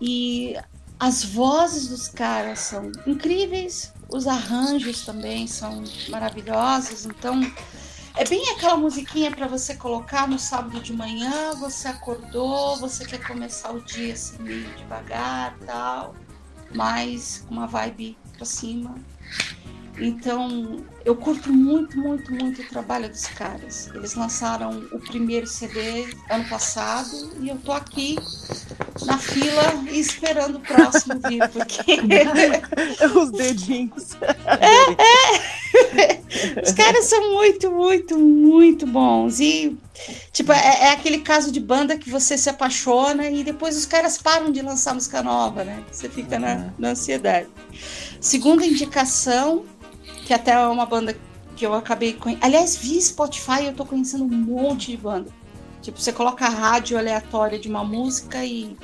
E 0.01 0.57
as 0.99 1.25
vozes 1.25 1.89
dos 1.89 2.09
caras 2.09 2.61
são 2.61 2.91
incríveis, 3.07 3.93
os 4.09 4.27
arranjos 4.27 5.05
também 5.05 5.47
são 5.47 5.83
maravilhosos, 6.09 7.07
então 7.07 7.41
é 8.17 8.25
bem 8.25 8.51
aquela 8.51 8.77
musiquinha 8.77 9.31
para 9.31 9.47
você 9.47 9.75
colocar 9.75 10.29
no 10.29 10.39
sábado 10.39 10.81
de 10.81 10.93
manhã, 10.93 11.55
você 11.55 11.89
acordou, 11.89 12.77
você 12.79 13.05
quer 13.05 13.27
começar 13.27 13.73
o 13.73 13.81
dia 13.81 14.13
assim 14.13 14.43
meio 14.43 14.69
devagar 14.77 15.57
tal, 15.67 16.15
mas 16.75 17.45
com 17.47 17.55
uma 17.55 17.67
vibe 17.67 18.17
pra 18.37 18.45
cima. 18.45 18.95
Então, 19.99 20.85
eu 21.05 21.15
curto 21.15 21.53
muito, 21.53 21.99
muito, 21.99 22.33
muito 22.33 22.63
o 22.63 22.65
trabalho 22.67 23.09
dos 23.09 23.27
caras. 23.27 23.91
Eles 23.95 24.15
lançaram 24.15 24.89
o 24.91 24.99
primeiro 24.99 25.47
CD 25.47 26.07
ano 26.31 26.49
passado 26.49 27.31
e 27.41 27.51
eu 27.51 27.59
tô 27.59 27.73
aqui 27.73 28.17
na 29.05 29.19
fila 29.19 29.85
e 29.91 30.01
esperando 30.01 30.57
o 30.57 30.61
próximo 30.61 31.21
vir, 31.29 31.47
porque 31.51 32.01
Os 33.15 33.31
dedinhos. 33.31 34.17
Os 36.63 36.73
caras 36.73 37.07
são 37.07 37.35
muito, 37.35 37.71
muito, 37.71 38.19
muito 38.19 38.87
bons. 38.87 39.41
E, 39.41 39.77
tipo, 40.33 40.53
é, 40.53 40.85
é 40.85 40.91
aquele 40.93 41.19
caso 41.19 41.53
de 41.53 41.61
banda 41.61 41.97
que 41.97 42.11
você 42.11 42.37
se 42.39 42.49
apaixona 42.49 43.29
e 43.29 43.45
depois 43.45 43.77
os 43.77 43.87
caras 43.87 44.19
param 44.19 44.51
de 44.51 44.63
lançar 44.63 44.95
música 44.95 45.23
nova, 45.23 45.65
né? 45.65 45.83
Você 45.91 46.09
fica 46.09 46.39
na, 46.39 46.73
na 46.79 46.91
ansiedade. 46.91 47.49
Segunda 48.21 48.65
indicação, 48.65 49.65
que 50.25 50.33
até 50.33 50.53
é 50.53 50.67
uma 50.67 50.87
banda 50.87 51.17
que 51.57 51.67
eu 51.67 51.75
acabei 51.75 52.15
conhecendo. 52.15 52.45
Aliás, 52.45 52.77
vi 52.77 53.01
Spotify 53.01 53.67
eu 53.67 53.75
tô 53.75 53.85
conhecendo 53.85 54.25
um 54.25 54.29
monte 54.29 54.91
de 54.91 54.97
banda. 54.97 55.31
Tipo, 55.81 56.01
você 56.01 56.13
coloca 56.13 56.47
a 56.47 56.49
rádio 56.49 56.97
aleatória 56.97 57.59
de 57.59 57.69
uma 57.69 57.85
música 57.85 58.45
e. 58.45 58.77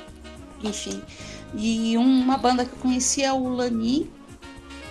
Enfim. 0.61 1.01
E 1.55 1.97
uma 1.97 2.37
banda 2.37 2.65
que 2.65 2.73
eu 2.73 2.79
conheci 2.79 3.23
é 3.23 3.31
o 3.31 3.47
Lani. 3.47 4.09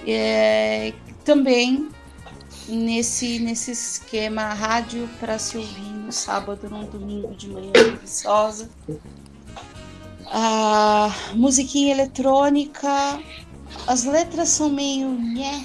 É, 0.06 0.92
também 1.28 1.90
nesse, 2.66 3.38
nesse 3.38 3.70
esquema 3.70 4.44
rádio 4.54 5.06
para 5.20 5.38
se 5.38 5.58
ouvir 5.58 5.82
no 5.82 6.10
sábado, 6.10 6.70
num 6.70 6.86
domingo 6.86 7.34
de 7.34 7.48
manhã 7.50 7.70
preguiçosa. 7.70 8.70
A 10.32 11.10
musiquinha 11.34 11.92
eletrônica, 11.92 13.20
as 13.86 14.04
letras 14.04 14.48
são 14.48 14.70
meio 14.70 15.10
nhé. 15.10 15.64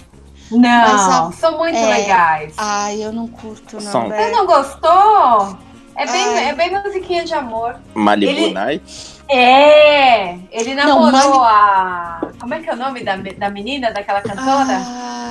Não, 0.51 1.31
são 1.31 1.57
muito 1.57 1.79
legais. 1.79 2.53
Ai, 2.57 3.01
eu 3.01 3.13
não 3.13 3.29
curto, 3.29 3.77
não. 3.77 3.91
São. 3.91 4.09
Você 4.09 4.31
não 4.31 4.45
gostou? 4.45 5.57
É 5.95 6.05
bem, 6.05 6.25
Ai. 6.25 6.49
é 6.49 6.55
bem 6.55 6.83
musiquinha 6.83 7.23
de 7.23 7.33
amor. 7.33 7.79
Malibu 7.93 8.31
Ele- 8.33 8.53
Night? 8.53 9.12
É! 9.35 10.37
Ele 10.51 10.75
Não, 10.75 11.09
namorou 11.09 11.39
Mali- 11.39 11.49
a 11.49 12.21
é 12.69 12.73
o 12.73 12.77
nome 12.77 13.03
da, 13.03 13.15
da 13.15 13.49
menina, 13.49 13.91
daquela 13.91 14.21
cantora? 14.21 14.77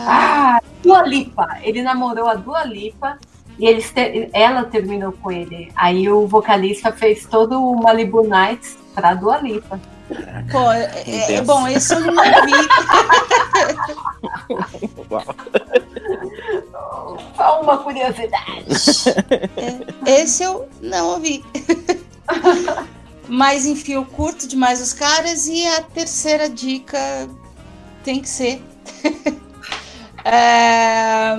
Ah, 0.08 0.60
Dua 0.82 1.02
Lipa. 1.02 1.46
Ele 1.62 1.82
namorou 1.82 2.26
a 2.28 2.34
Dua 2.34 2.64
Lipa 2.64 3.18
e 3.58 3.66
eles 3.66 3.90
ter- 3.92 4.28
ela 4.32 4.64
terminou 4.64 5.12
com 5.12 5.30
ele. 5.30 5.70
Aí 5.76 6.08
o 6.10 6.26
vocalista 6.26 6.90
fez 6.92 7.26
todo 7.26 7.62
o 7.62 7.80
Malibu 7.82 8.26
Nights 8.26 8.76
pra 8.94 9.14
Dua 9.14 9.36
Lipa. 9.38 9.78
Pô, 10.50 10.72
é, 10.72 10.90
é- 11.06 11.34
é 11.36 11.40
bom, 11.42 11.66
esse 11.68 11.94
eu 11.94 12.00
não 12.00 12.12
ouvi. 12.16 12.52
Só 17.36 17.60
uma 17.62 17.78
curiosidade. 17.78 18.66
É, 20.06 20.20
esse 20.22 20.42
eu 20.42 20.68
não 20.80 21.10
ouvi. 21.10 21.44
Mas 23.34 23.64
enfim, 23.64 23.92
eu 23.94 24.04
curto 24.04 24.46
demais 24.46 24.78
os 24.82 24.92
caras 24.92 25.46
e 25.46 25.66
a 25.66 25.80
terceira 25.80 26.50
dica 26.50 26.98
tem 28.04 28.20
que 28.20 28.28
ser. 28.28 28.62
É, 30.24 31.34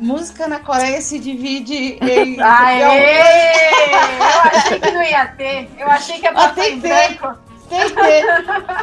música 0.00 0.48
na 0.48 0.58
Coreia 0.58 1.00
se 1.00 1.20
divide 1.20 1.98
em. 2.02 2.36
Aê! 2.42 2.82
Eu 4.18 4.50
achei 4.50 4.80
que 4.80 4.90
não 4.90 5.02
ia 5.04 5.26
ter. 5.28 5.70
Eu 5.78 5.88
achei 5.88 6.18
que 6.18 6.24
ia 6.24 6.30
Ah, 6.30 6.34
passar 6.34 6.54
tem 6.54 6.72
em 6.72 6.80
que 6.80 6.88
ter. 6.88 7.18
branco. 7.18 7.38
Tem 7.68 7.80
que 7.88 7.94
ter. 7.94 8.24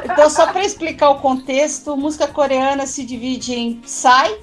Então, 0.05 0.29
só 0.29 0.47
para 0.53 0.63
explicar 0.63 1.09
o 1.09 1.19
contexto, 1.19 1.97
música 1.97 2.27
coreana 2.27 2.87
se 2.87 3.03
divide 3.03 3.53
em 3.53 3.73
Psy, 3.81 4.37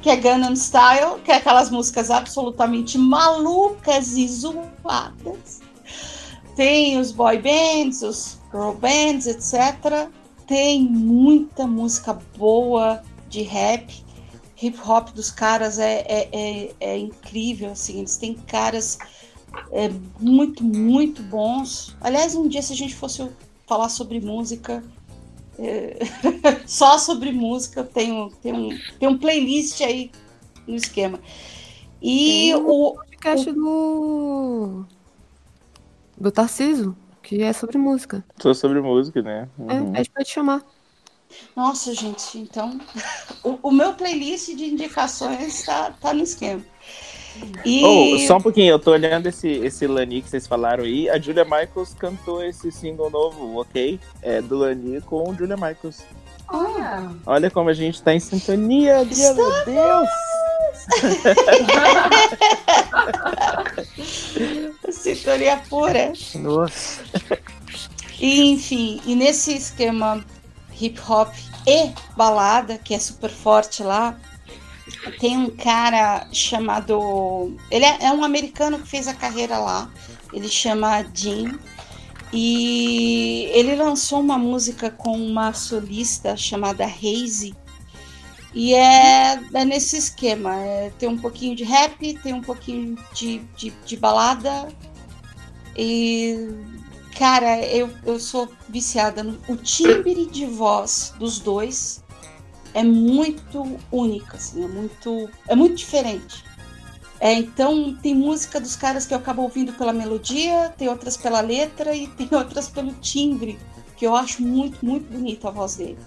que 0.00 0.08
é 0.08 0.16
Gangnam 0.16 0.56
Style, 0.56 1.20
que 1.22 1.30
é 1.30 1.34
aquelas 1.36 1.70
músicas 1.70 2.10
absolutamente 2.10 2.96
malucas 2.96 4.16
e 4.16 4.26
zoadas. 4.26 5.60
Tem 6.56 6.98
os 6.98 7.12
boy 7.12 7.38
bands, 7.38 8.02
os 8.02 8.38
girl 8.50 8.72
bands, 8.72 9.26
etc. 9.26 10.08
Tem 10.46 10.82
muita 10.82 11.66
música 11.66 12.14
boa 12.36 13.02
de 13.28 13.42
rap. 13.42 14.04
Hip 14.60 14.80
hop 14.88 15.10
dos 15.10 15.30
caras 15.30 15.78
é, 15.78 16.00
é, 16.08 16.28
é, 16.32 16.74
é 16.80 16.98
incrível, 16.98 17.72
assim. 17.72 17.98
Eles 17.98 18.16
têm 18.16 18.32
caras 18.34 18.98
é, 19.70 19.90
muito, 20.18 20.64
muito 20.64 21.22
bons. 21.22 21.94
Aliás, 22.00 22.34
um 22.34 22.48
dia, 22.48 22.62
se 22.62 22.72
a 22.72 22.76
gente 22.76 22.94
fosse 22.94 23.28
falar 23.66 23.90
sobre 23.90 24.18
música, 24.18 24.82
é, 25.58 25.98
só 26.66 26.96
sobre 26.96 27.32
música, 27.32 27.80
eu 27.80 27.84
tenho, 27.84 28.30
tenho, 28.42 28.56
um, 28.56 28.78
tenho 28.98 29.12
um 29.12 29.18
playlist 29.18 29.82
aí 29.82 30.10
no 30.66 30.74
esquema. 30.74 31.20
E 32.00 32.52
Tem 32.52 32.54
o. 32.54 32.94
podcast 32.94 33.52
do. 33.52 34.86
Do 36.16 36.30
Tarciso, 36.30 36.96
que 37.22 37.42
é 37.42 37.52
sobre 37.52 37.78
música. 37.78 38.24
Sou 38.40 38.54
sobre 38.54 38.80
música, 38.80 39.20
né? 39.22 39.48
É, 39.68 39.72
Uhum. 39.74 39.92
pede 39.92 40.10
pra 40.10 40.24
te 40.24 40.32
chamar. 40.32 40.62
Nossa, 41.56 41.92
gente, 41.92 42.38
então. 42.38 42.78
O, 43.42 43.58
o 43.64 43.70
meu 43.72 43.94
playlist 43.94 44.54
de 44.54 44.64
indicações 44.66 45.64
tá, 45.64 45.90
tá 46.00 46.14
no 46.14 46.22
esquema. 46.22 46.62
E. 47.64 47.84
Oh, 47.84 48.18
só 48.26 48.36
um 48.36 48.40
pouquinho, 48.40 48.70
eu 48.70 48.78
tô 48.78 48.92
olhando 48.92 49.26
esse, 49.26 49.48
esse 49.48 49.86
Lani 49.86 50.22
que 50.22 50.30
vocês 50.30 50.46
falaram 50.46 50.84
aí. 50.84 51.10
A 51.10 51.18
Julia 51.18 51.44
Michaels 51.44 51.92
cantou 51.94 52.42
esse 52.42 52.70
single 52.70 53.10
novo, 53.10 53.60
ok? 53.60 54.00
É 54.22 54.40
do 54.40 54.56
Lani 54.56 55.00
com 55.02 55.34
Julia 55.34 55.56
Michaels. 55.56 56.02
Olha. 56.48 57.10
Olha 57.26 57.50
como 57.50 57.68
a 57.68 57.74
gente 57.74 58.00
tá 58.02 58.14
em 58.14 58.20
sintonia, 58.20 59.04
dia 59.04 59.34
meu 59.34 59.64
Deus! 59.64 60.08
Sintonia 64.90 65.58
pura. 65.68 66.12
Nossa. 66.36 67.02
E, 68.20 68.50
enfim, 68.50 69.00
e 69.04 69.14
nesse 69.14 69.54
esquema 69.54 70.24
hip 70.80 71.00
hop 71.08 71.32
e 71.66 71.92
balada, 72.16 72.78
que 72.78 72.94
é 72.94 72.98
super 72.98 73.30
forte 73.30 73.82
lá, 73.82 74.18
tem 75.18 75.36
um 75.36 75.50
cara 75.50 76.26
chamado. 76.32 77.56
Ele 77.70 77.84
é, 77.84 78.06
é 78.06 78.12
um 78.12 78.24
americano 78.24 78.78
que 78.78 78.88
fez 78.88 79.08
a 79.08 79.14
carreira 79.14 79.58
lá. 79.58 79.90
Ele 80.32 80.48
chama 80.48 81.04
Jim. 81.14 81.58
E 82.32 83.48
ele 83.52 83.76
lançou 83.76 84.20
uma 84.20 84.36
música 84.36 84.90
com 84.90 85.16
uma 85.16 85.52
solista 85.52 86.36
chamada 86.36 86.84
Hazy. 86.84 87.54
E 88.56 88.74
é, 88.74 89.38
é 89.52 89.64
nesse 89.64 89.96
esquema. 89.96 90.56
é, 90.56 90.90
tem 90.98 91.08
um 91.08 91.18
pouquinho 91.18 91.54
de 91.54 91.62
rap, 91.62 92.14
tem 92.14 92.32
um 92.32 92.40
pouquinho 92.40 92.96
de, 93.12 93.38
de, 93.56 93.70
de 93.70 93.96
balada. 93.96 94.68
E 95.76 96.48
Cara, 97.18 97.64
eu, 97.64 97.88
eu 98.04 98.20
sou 98.20 98.46
viciada 98.68 99.22
no 99.22 99.38
o 99.48 99.56
timbre 99.56 100.26
de 100.26 100.44
voz 100.44 101.14
dos 101.18 101.38
dois 101.38 102.04
é 102.74 102.82
muito 102.82 103.78
único, 103.90 104.36
assim, 104.36 104.62
é 104.62 104.68
muito 104.68 105.30
é 105.48 105.56
muito 105.56 105.76
diferente. 105.76 106.44
É, 107.18 107.32
então 107.32 107.96
tem 108.02 108.14
música 108.14 108.60
dos 108.60 108.76
caras 108.76 109.06
que 109.06 109.14
eu 109.14 109.18
acabo 109.18 109.40
ouvindo 109.40 109.72
pela 109.72 109.94
melodia, 109.94 110.74
tem 110.76 110.88
outras 110.88 111.16
pela 111.16 111.40
letra 111.40 111.96
e 111.96 112.06
tem 112.06 112.28
outras 112.36 112.68
pelo 112.68 112.92
timbre, 112.94 113.58
que 113.96 114.06
eu 114.06 114.14
acho 114.14 114.42
muito 114.42 114.84
muito 114.84 115.10
bonita 115.10 115.48
a 115.48 115.50
voz 115.50 115.76
dele. 115.76 115.98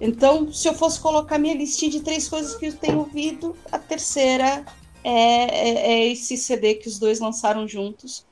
Então, 0.00 0.52
se 0.52 0.68
eu 0.68 0.74
fosse 0.74 1.00
colocar 1.00 1.38
minha 1.38 1.54
listinha 1.54 1.90
de 1.90 2.00
três 2.00 2.28
coisas 2.28 2.54
que 2.56 2.66
eu 2.66 2.76
tenho 2.76 2.98
ouvido, 2.98 3.56
a 3.70 3.78
terceira 3.78 4.64
é, 5.02 5.12
é- 5.12 5.92
é 5.92 6.06
esse 6.08 6.36
CD 6.36 6.74
que 6.74 6.88
os 6.88 6.98
dois 6.98 7.20
lançaram 7.20 7.66
juntos, 7.68 8.26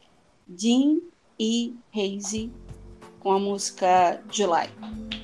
Jim 0.56 1.00
e 1.38 1.76
Hazy, 1.94 2.52
com 3.20 3.32
a 3.32 3.38
música 3.38 4.22
July. 4.30 4.68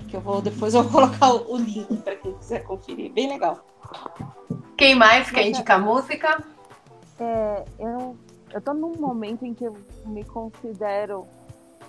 Que 0.08 0.16
eu 0.16 0.20
vou 0.20 0.40
depois 0.40 0.74
eu 0.74 0.82
vou 0.82 0.92
colocar 0.92 1.34
o, 1.34 1.54
o 1.54 1.56
link 1.56 1.96
para 2.02 2.16
quem 2.16 2.32
quiser 2.34 2.60
conferir, 2.64 3.12
bem 3.12 3.28
legal. 3.28 3.64
Quem 4.76 4.94
mais 4.94 5.30
quer 5.30 5.48
indicar 5.48 5.82
música? 5.82 6.42
É, 7.18 7.64
eu, 7.78 8.16
eu 8.52 8.60
tô 8.60 8.72
num 8.72 8.94
momento 8.96 9.44
em 9.44 9.52
que 9.52 9.64
eu 9.64 9.76
me 10.06 10.24
considero 10.24 11.26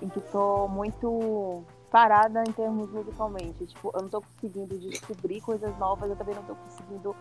em 0.01 0.09
que 0.09 0.19
tô 0.19 0.67
muito 0.67 1.63
parada 1.89 2.41
em 2.47 2.51
termos 2.51 2.89
musicalmente. 2.91 3.65
Tipo, 3.65 3.91
eu 3.93 4.01
não 4.03 4.09
tô 4.09 4.21
conseguindo 4.21 4.77
descobrir 4.77 5.41
coisas 5.41 5.77
novas, 5.77 6.09
eu 6.09 6.15
também 6.15 6.35
não 6.35 6.43
tô 6.43 6.55
conseguindo 6.55 7.15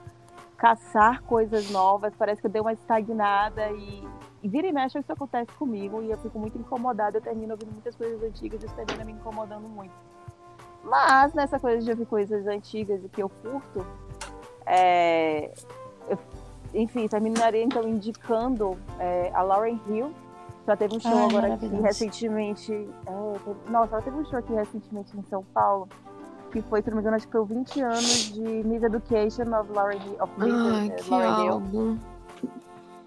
caçar 0.57 1.23
coisas 1.23 1.71
novas. 1.71 2.13
Parece 2.17 2.41
que 2.41 2.47
eu 2.47 2.51
dei 2.51 2.61
uma 2.61 2.73
estagnada 2.73 3.71
e, 3.71 4.07
e 4.43 4.49
vira 4.49 4.67
e 4.67 4.73
mexe 4.73 4.99
isso 4.99 5.13
acontece 5.13 5.51
comigo 5.53 6.03
e 6.03 6.11
eu 6.11 6.19
fico 6.19 6.39
muito 6.39 6.59
incomodada. 6.59 7.19
Eu 7.19 7.23
termino 7.23 7.53
ouvindo 7.53 7.73
muitas 7.73 7.95
coisas 7.95 8.23
antigas 8.23 8.63
e 8.63 8.67
isso 8.67 8.75
termina 8.75 9.05
me 9.05 9.13
incomodando 9.13 9.69
muito. 9.69 9.95
Mas 10.85 11.33
nessa 11.35 11.59
coisa 11.59 11.83
de 11.85 11.91
ouvir 11.91 12.07
coisas 12.07 12.47
antigas 12.47 13.05
e 13.05 13.09
que 13.09 13.23
eu 13.23 13.29
curto, 13.29 13.85
é, 14.67 15.53
eu- 16.09 16.19
enfim, 16.75 17.07
terminaria 17.09 17.63
então 17.63 17.83
indicando 17.89 18.79
é, 18.99 19.31
a 19.35 19.43
Lauren 19.43 19.81
Hill. 19.89 20.13
Ela 20.69 20.77
teve 20.77 20.97
um 20.97 21.01
show 21.01 21.13
Ai, 21.17 21.25
agora 21.25 21.55
aqui 21.55 21.67
recentemente. 21.67 22.73
é, 23.07 23.33
teve- 23.45 23.71
nossa, 23.71 23.95
ela 23.95 24.03
teve 24.03 24.17
um 24.19 24.25
show 24.27 24.39
aqui 24.39 24.53
recentemente 24.53 25.17
em 25.17 25.23
São 25.25 25.43
Paulo. 25.55 25.89
Que 26.51 26.63
foi, 26.63 26.81
se 26.81 26.89
não 26.89 26.97
me 26.97 27.03
engano, 27.03 27.17
acho 27.17 27.27
que 27.27 27.33
foi 27.33 27.41
o 27.43 27.45
20 27.45 27.81
anos 27.83 28.33
de 28.33 28.41
Miss 28.41 28.83
Education 28.83 29.55
of 29.59 29.71
Lauren 29.71 29.99
Hill. 29.99 30.17
Ai, 30.75 30.89
eh, 30.89 30.91
que 30.95 31.13
álbum. 31.15 31.99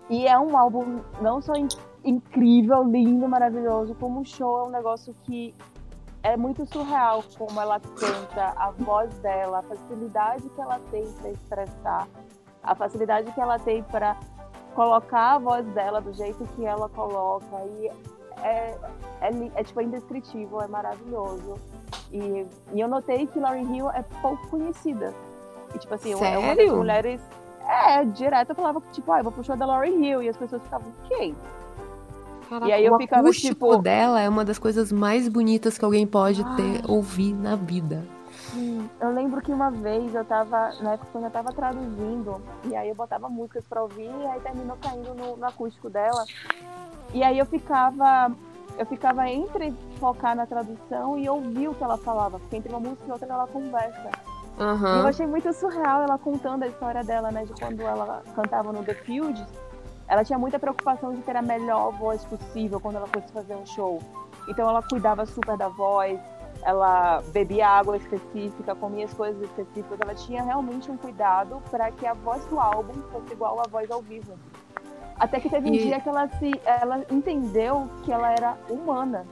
E 0.10 0.28
é 0.28 0.38
um 0.40 0.56
álbum 0.58 1.00
não 1.22 1.42
só 1.42 1.54
in- 1.56 1.68
incrível, 2.04 2.84
lindo, 2.84 3.28
maravilhoso, 3.28 3.96
como 3.96 4.22
o 4.22 4.26
show 4.26 4.60
é 4.60 4.64
um 4.64 4.70
negócio 4.70 5.16
que 5.24 5.56
é 6.22 6.38
muito 6.38 6.66
surreal 6.68 7.24
como 7.38 7.60
ela 7.60 7.80
canta, 7.80 8.54
a 8.58 8.70
voz 8.72 9.12
dela, 9.20 9.60
a 9.60 9.64
facilidade 9.64 10.48
que 10.50 10.62
ela 10.62 10.80
tem 10.92 11.04
para 11.14 11.30
expressar, 11.32 12.08
a 12.62 12.76
facilidade 12.76 13.32
que 13.32 13.42
ela 13.42 13.58
tem 13.58 13.82
para 13.84 14.18
colocar 14.76 15.36
a 15.36 15.40
voz 15.40 15.66
dela 15.68 16.02
do 16.02 16.14
jeito 16.14 16.44
que 16.56 16.66
ela 16.66 16.88
coloca 16.90 17.46
e 17.80 17.88
é, 18.42 18.78
é, 19.22 19.52
é, 19.56 19.64
tipo 19.64 19.80
é 19.80 19.84
indescritível, 19.84 20.62
é 20.62 20.68
maravilhoso. 20.68 21.56
E, 22.12 22.46
e 22.74 22.80
eu 22.80 22.88
notei 22.88 23.28
que 23.28 23.40
Lauryn 23.40 23.76
Hill 23.76 23.90
é 23.92 24.04
pouco 24.22 24.48
conhecida. 24.48 25.14
E 25.74 25.78
tipo 25.78 25.94
assim, 25.94 26.12
é 26.14 26.38
uma 26.38 26.56
das 26.56 26.58
Sério? 26.58 26.76
mulheres 26.78 27.22
é, 27.68 28.04
direto 28.06 28.50
eu 28.50 28.56
falava, 28.56 28.82
tipo, 28.92 29.12
ah, 29.12 29.20
eu 29.20 29.24
vou 29.24 29.32
pro 29.32 29.44
show 29.44 29.56
da 29.56 29.66
Lauryn 29.66 30.04
Hill. 30.04 30.24
E 30.24 30.30
as 30.30 30.36
pessoas 30.38 30.62
ficavam, 30.64 30.92
quem? 31.08 31.36
Caraca, 32.50 32.68
E 32.68 32.74
aí 32.74 32.86
eu 32.86 32.96
o 32.96 32.98
ficava, 32.98 33.22
acústico 33.22 33.54
tipo- 33.54 33.78
dela 33.82 34.20
é 34.20 34.28
uma 34.28 34.44
das 34.44 34.60
coisas 34.60 34.92
mais 34.92 35.28
bonitas 35.30 35.78
que 35.78 35.86
alguém 35.86 36.06
pode 36.06 36.44
ter 36.56 36.82
ouvir 36.90 37.34
na 37.34 37.56
vida. 37.56 38.04
Eu 39.00 39.12
lembro 39.12 39.42
que 39.42 39.52
uma 39.52 39.72
vez 39.72 40.14
eu 40.14 40.26
tava, 40.26 40.74
na 40.82 40.94
época 40.94 41.10
quando 41.12 41.24
eu 41.26 41.32
tava 41.32 41.54
traduzindo, 41.54 42.42
e 42.66 42.76
aí 42.76 42.90
eu 42.90 42.96
botava 42.96 43.30
músicas 43.30 43.64
pra 43.68 43.82
ouvir, 43.82 44.10
e 44.10 44.26
aí 44.28 44.40
terminou 44.42 44.78
caindo 44.82 45.14
no, 45.14 45.38
no 45.38 45.46
acústico 45.46 45.90
dela. 45.90 46.26
E 47.14 47.24
aí 47.24 47.40
eu 47.40 47.46
ficava, 47.46 48.32
eu 48.78 48.86
ficava 48.86 49.30
entre 49.30 49.74
focar 50.00 50.36
na 50.36 50.46
tradução 50.46 51.18
e 51.18 51.30
ouvir 51.30 51.70
o 51.70 51.74
que 51.74 51.84
ela 51.84 51.98
falava, 51.98 52.40
porque 52.40 52.58
entre 52.58 52.70
uma 52.70 52.80
música 52.80 53.04
e 53.08 53.12
outra 53.12 53.28
ela 53.28 53.48
conversa. 53.48 54.10
E 54.98 55.00
eu 55.00 55.08
achei 55.08 55.26
muito 55.28 55.52
surreal 55.54 56.04
ela 56.04 56.18
contando 56.18 56.64
a 56.64 56.68
história 56.68 57.04
dela, 57.04 57.32
né? 57.32 57.46
De 57.46 57.54
quando 57.54 57.82
ela 57.82 58.22
cantava 58.36 58.72
no 58.74 58.84
The 58.84 58.94
Fields. 58.96 59.46
Ela 60.08 60.26
tinha 60.26 60.38
muita 60.38 60.60
preocupação 60.60 61.14
de 61.14 61.22
ter 61.22 61.38
a 61.38 61.42
melhor 61.42 61.92
voz 61.94 62.24
possível 62.26 62.80
quando 62.82 62.98
ela 62.98 63.08
fosse 63.08 63.32
fazer 63.32 63.56
um 63.56 63.66
show. 63.66 64.00
Então 64.48 64.70
ela 64.70 64.84
cuidava 64.84 65.26
super 65.26 65.58
da 65.58 65.70
voz. 65.70 66.20
Ela 66.64 67.22
bebia 67.34 67.68
água 67.68 67.98
específica, 67.98 68.76
comia 68.76 69.06
as 69.06 69.14
coisas 69.14 69.42
específicas, 69.42 70.00
ela 70.00 70.14
tinha 70.16 70.44
realmente 70.44 70.90
um 70.92 70.98
cuidado 70.98 71.62
para 71.70 71.92
que 71.92 72.06
a 72.06 72.14
voz 72.14 72.46
do 72.46 72.60
álbum 72.60 72.94
fosse 73.12 73.34
igual 73.34 73.60
à 73.60 73.64
voz 73.70 73.90
ao 73.90 74.02
vivo. 74.02 74.34
Até 75.18 75.40
que 75.40 75.50
teve 75.50 75.70
um 75.70 75.74
E- 75.74 75.80
dia 75.80 76.00
que 76.00 76.10
ela 76.10 76.28
se 76.40 76.52
ela 76.66 77.06
entendeu 77.12 77.88
que 78.04 78.12
ela 78.12 78.32
era 78.32 78.58
humana 78.70 79.26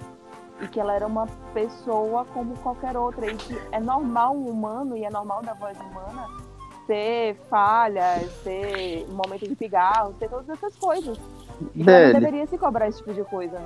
e 0.61 0.67
que 0.67 0.79
ela 0.79 0.93
era 0.93 1.07
uma 1.07 1.25
pessoa 1.53 2.25
como 2.25 2.55
qualquer 2.57 2.95
outra 2.97 3.25
e 3.25 3.35
que 3.35 3.57
é 3.71 3.79
normal 3.79 4.35
um 4.35 4.49
humano 4.49 4.95
e 4.97 5.03
é 5.05 5.09
normal 5.09 5.41
da 5.41 5.53
voz 5.53 5.77
humana 5.79 6.27
ter 6.85 7.35
falhas, 7.49 8.31
ter 8.43 9.05
um 9.07 9.13
momento 9.13 9.47
de 9.47 9.55
pigarro, 9.55 10.11
ter 10.13 10.27
todas 10.27 10.49
essas 10.49 10.75
coisas. 10.75 11.19
E 11.75 11.83
não 11.83 12.13
deveria 12.19 12.45
se 12.47 12.57
cobrar 12.57 12.87
esse 12.87 12.99
tipo 12.99 13.13
de 13.13 13.23
coisa. 13.23 13.57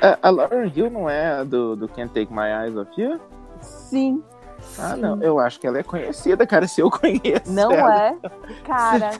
A, 0.00 0.28
a 0.28 0.30
Lauren 0.30 0.70
Hill 0.74 0.90
não 0.90 1.08
é 1.10 1.40
a 1.40 1.44
do, 1.44 1.74
do 1.76 1.88
Can't 1.88 2.08
Take 2.12 2.32
My 2.32 2.48
Eyes 2.64 2.76
Off 2.76 2.90
You? 3.00 3.20
Sim. 3.60 4.22
Ah, 4.78 4.96
não. 4.96 5.22
Eu 5.22 5.38
acho 5.38 5.60
que 5.60 5.66
ela 5.66 5.78
é 5.78 5.82
conhecida, 5.82 6.46
cara. 6.46 6.66
Se 6.66 6.80
eu 6.80 6.90
conheço. 6.92 7.50
Não 7.52 7.70
ela. 7.72 8.02
é? 8.08 8.16
Cara. 8.66 9.10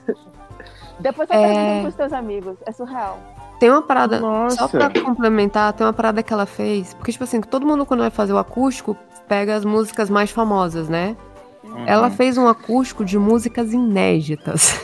Depois 0.99 1.27
você 1.27 1.35
É. 1.35 1.47
pergunta 1.47 1.81
pros 1.83 1.95
teus 1.95 2.13
amigos. 2.13 2.57
É 2.65 2.71
surreal. 2.71 3.19
Tem 3.59 3.69
uma 3.69 3.81
parada, 3.81 4.19
Nossa. 4.19 4.57
só 4.57 4.67
pra 4.67 4.89
complementar, 4.89 5.71
tem 5.71 5.87
uma 5.87 5.93
parada 5.93 6.21
que 6.21 6.33
ela 6.33 6.45
fez, 6.45 6.93
porque, 6.93 7.13
tipo 7.13 7.23
assim, 7.23 7.39
todo 7.39 7.65
mundo 7.65 7.85
quando 7.85 8.01
vai 8.01 8.09
fazer 8.09 8.33
o 8.33 8.37
acústico, 8.37 8.97
pega 9.29 9.55
as 9.55 9.63
músicas 9.63 10.09
mais 10.09 10.29
famosas, 10.29 10.89
né? 10.89 11.15
Uhum. 11.63 11.87
Ela 11.87 12.09
fez 12.11 12.37
um 12.37 12.49
acústico 12.49 13.05
de 13.05 13.17
músicas 13.17 13.71
inéditas. 13.71 14.81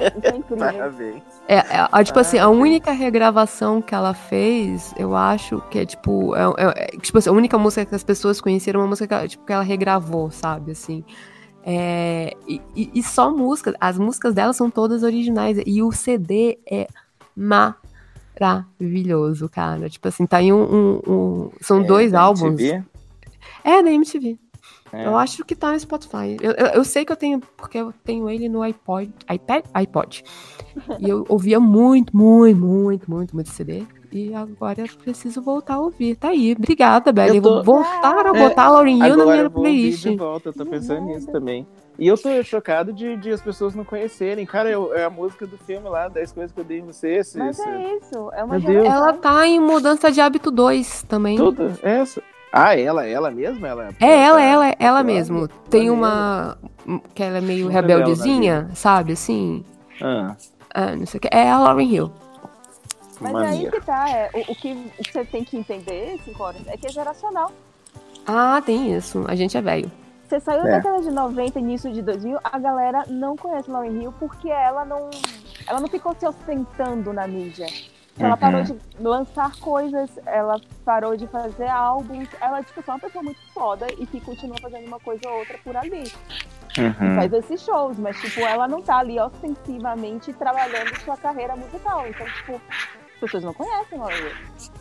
Isso 0.00 0.26
é 0.26 0.36
incrível. 0.36 0.56
Parabéns. 0.58 1.22
É, 1.48 1.54
é, 1.56 1.88
a, 1.90 2.04
tipo 2.04 2.18
assim, 2.18 2.38
a 2.38 2.48
única 2.48 2.92
regravação 2.92 3.80
que 3.82 3.94
ela 3.94 4.14
fez, 4.14 4.94
eu 4.98 5.14
acho 5.16 5.60
que 5.70 5.78
é 5.80 5.86
tipo. 5.86 6.34
É, 6.36 6.42
é- 6.42 6.84
é- 6.84 6.86
tipo 6.98 7.18
assim, 7.18 7.30
a 7.30 7.32
única 7.32 7.56
música 7.58 7.84
que 7.84 7.94
as 7.94 8.04
pessoas 8.04 8.40
conheceram 8.40 8.80
é 8.80 8.82
uma 8.84 8.88
música 8.90 9.06
que 9.08 9.14
ela, 9.14 9.28
tipo, 9.28 9.44
que 9.44 9.52
ela 9.52 9.62
regravou, 9.62 10.30
sabe? 10.30 10.72
Assim. 10.72 11.04
É, 11.64 12.34
e, 12.48 12.60
e- 12.94 13.02
só 13.02 13.30
músicas. 13.30 13.74
As 13.80 13.98
músicas 13.98 14.32
dela 14.34 14.52
são 14.52 14.70
todas 14.70 15.02
originais. 15.02 15.58
E 15.66 15.82
o 15.82 15.92
CD 15.92 16.58
é 16.70 16.86
maravilhoso, 18.40 19.48
cara. 19.48 19.88
Tipo 19.88 20.08
assim, 20.08 20.26
tá 20.26 20.42
em 20.42 20.52
um. 20.52 20.62
um- 20.62 21.00
um- 21.06 21.50
são 21.60 21.80
É, 21.80 21.84
dois 21.84 22.14
álbuns. 22.14 22.60
MTV? 22.60 22.82
É, 23.64 23.82
da 23.82 23.90
MTV. 23.92 24.38
É. 24.92 25.06
Eu 25.06 25.16
acho 25.16 25.44
que 25.44 25.54
tá 25.54 25.70
no 25.72 25.78
Spotify. 25.78 26.36
Eu, 26.40 26.52
eu, 26.52 26.66
eu 26.74 26.84
sei 26.84 27.04
que 27.04 27.12
eu 27.12 27.16
tenho, 27.16 27.40
porque 27.56 27.78
eu 27.78 27.92
tenho 28.04 28.28
ele 28.28 28.48
no 28.48 28.62
iPod, 28.62 29.12
iPad, 29.32 29.64
iPod. 29.74 30.24
E 30.98 31.08
eu 31.08 31.24
ouvia 31.28 31.60
muito, 31.60 32.16
muito, 32.16 32.58
muito, 32.60 33.10
muito, 33.10 33.34
muito 33.34 33.50
CD. 33.50 33.84
E 34.12 34.34
agora 34.34 34.80
eu 34.80 34.86
preciso 34.98 35.40
voltar 35.40 35.74
a 35.74 35.78
ouvir. 35.80 36.16
Tá 36.16 36.28
aí. 36.30 36.52
Obrigada, 36.58 37.12
Belly. 37.12 37.36
Eu 37.36 37.42
tô- 37.42 37.62
Vou 37.62 37.82
voltar 37.84 38.26
a 38.26 38.36
É, 38.36 38.48
botar 38.48 38.64
a 38.64 38.70
Lauryn 38.70 38.98
Hill 39.06 39.16
na 39.16 39.24
minha 39.24 39.36
eu 39.42 39.50
vou 39.50 39.62
playlist. 39.62 40.02
de 40.02 40.16
volta, 40.16 40.48
eu 40.48 40.52
tô 40.52 40.66
pensando 40.66 41.02
nisso 41.06 41.30
também. 41.30 41.64
E 41.96 42.08
eu 42.08 42.16
tô 42.18 42.42
chocado 42.42 42.92
de, 42.92 43.16
de 43.16 43.30
as 43.30 43.40
pessoas 43.40 43.74
não 43.74 43.84
conhecerem. 43.84 44.44
Cara, 44.46 44.68
eu- 44.68 44.92
é 44.94 45.04
a 45.04 45.10
música 45.10 45.46
do 45.46 45.56
filme 45.58 45.88
lá, 45.88 46.08
10 46.08 46.32
coisas 46.32 46.50
que 46.50 46.58
eu 46.58 46.64
dei 46.64 46.78
em 46.80 46.84
você. 46.86 47.18
Esse, 47.18 47.38
Mas 47.38 47.56
esse- 47.58 47.68
é 47.68 47.96
isso. 47.98 48.30
É 48.32 48.42
uma. 48.42 48.56
Ela 48.56 49.12
tá 49.12 49.46
em 49.46 49.60
Mudança 49.60 50.10
de 50.10 50.20
Hábito 50.20 50.50
2 50.50 51.02
também. 51.04 51.36
Tudo, 51.36 51.72
essa. 51.82 52.20
Ah, 52.52 52.76
ela, 52.76 53.06
ela 53.06 53.30
mesma? 53.30 53.68
Ela 53.68 53.88
É 54.00 54.24
ela, 54.24 54.42
ela, 54.42 54.70
tá- 54.70 54.76
ela 54.80 54.98
tá- 54.98 55.04
mesmo. 55.04 55.48
Tem 55.68 55.88
uma. 55.90 56.58
que 57.14 57.22
ela 57.22 57.38
é 57.38 57.40
meio 57.40 57.66
ela 57.66 57.72
rebeldezinha, 57.72 58.68
sabe? 58.74 59.12
Assim. 59.12 59.64
Ah, 60.02 60.34
Ah, 60.74 60.96
não 60.96 61.06
sei 61.06 61.18
o 61.18 61.20
que. 61.20 61.28
É 61.30 61.50
a 61.50 61.58
Lauryn 61.58 61.88
Hill. 61.92 62.12
Mas 63.20 63.34
é 63.34 63.46
aí 63.48 63.70
que 63.70 63.80
tá. 63.82 64.08
É, 64.08 64.30
o, 64.34 64.52
o 64.52 64.54
que 64.56 64.72
o 64.98 65.02
que 65.02 65.12
você 65.12 65.24
tem 65.24 65.44
que 65.44 65.56
entender, 65.56 66.18
cinco 66.24 66.42
horas, 66.42 66.62
é 66.66 66.76
que 66.76 66.86
é 66.86 66.90
geracional. 66.90 67.52
Ah, 68.26 68.60
tem 68.64 68.94
isso. 68.94 69.24
A 69.28 69.34
gente 69.34 69.56
é 69.56 69.60
velho. 69.60 69.90
Você 70.28 70.38
saiu 70.40 70.60
É. 70.60 70.70
da 70.70 70.76
década 70.78 71.02
de 71.02 71.10
90, 71.10 71.58
início 71.58 71.92
de 71.92 72.02
2000, 72.02 72.38
a 72.44 72.58
galera 72.58 73.04
não 73.08 73.36
conhece 73.36 73.68
Lauren 73.70 74.00
Hill 74.00 74.14
porque 74.18 74.48
ela 74.48 74.84
não, 74.84 75.10
ela 75.66 75.80
não 75.80 75.88
ficou 75.88 76.14
se 76.18 76.24
ostentando 76.26 77.12
na 77.12 77.26
mídia. 77.26 77.66
Ela 78.20 78.34
Uhum. 78.34 78.36
parou 78.36 78.62
de 78.62 78.76
lançar 79.00 79.56
coisas, 79.60 80.10
ela 80.26 80.60
parou 80.84 81.16
de 81.16 81.26
fazer 81.26 81.68
álbuns, 81.68 82.28
ela 82.40 82.62
tipo, 82.62 82.82
só 82.82 82.92
é 82.92 82.94
uma 82.96 83.00
pessoa 83.00 83.24
muito 83.24 83.40
foda 83.52 83.86
e 83.98 84.06
que 84.06 84.20
continua 84.20 84.56
fazendo 84.60 84.86
uma 84.86 85.00
coisa 85.00 85.28
ou 85.28 85.38
outra 85.38 85.58
por 85.64 85.76
ali. 85.76 86.12
Uhum. 86.78 87.12
E 87.12 87.16
faz 87.16 87.32
esses 87.32 87.62
shows, 87.62 87.98
mas 87.98 88.16
tipo, 88.20 88.40
ela 88.40 88.68
não 88.68 88.80
tá 88.82 88.98
ali 88.98 89.18
ostensivamente 89.18 90.32
trabalhando 90.34 90.94
sua 91.04 91.16
carreira 91.16 91.56
musical. 91.56 92.06
Então, 92.06 92.26
tipo, 92.26 92.60
as 93.14 93.20
pessoas 93.20 93.44
não 93.44 93.54
conhecem 93.54 93.98
Lauren 93.98 94.16
Hill. 94.18 94.32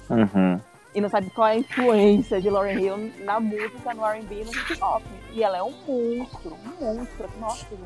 Uhum. 0.10 0.60
E 0.94 1.02
não 1.02 1.10
sabe 1.10 1.30
qual 1.30 1.48
é 1.48 1.52
a 1.52 1.56
influência 1.58 2.42
de 2.42 2.50
Lauren 2.50 2.80
Hill 2.80 3.12
na 3.24 3.40
música, 3.40 3.94
no 3.94 4.04
R&B, 4.06 4.44
no 4.44 4.52
hip 4.52 4.84
hop. 4.84 5.04
E 5.32 5.44
ela 5.44 5.58
é 5.58 5.64
um 5.64 5.72
monstro, 5.88 6.56
um 6.82 6.84
monstro. 6.84 7.30
Nossa, 7.40 7.66
gente. 7.70 7.80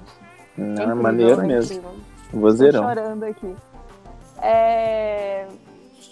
Não, 0.58 0.68
é 0.68 0.72
incrível, 0.72 0.96
maneiro 0.96 1.42
é 1.42 1.46
mesmo. 1.46 1.84
Vozeirão. 2.32 2.82
Tô 2.82 2.88
chorando 2.90 3.24
aqui. 3.24 3.56
É, 4.44 5.48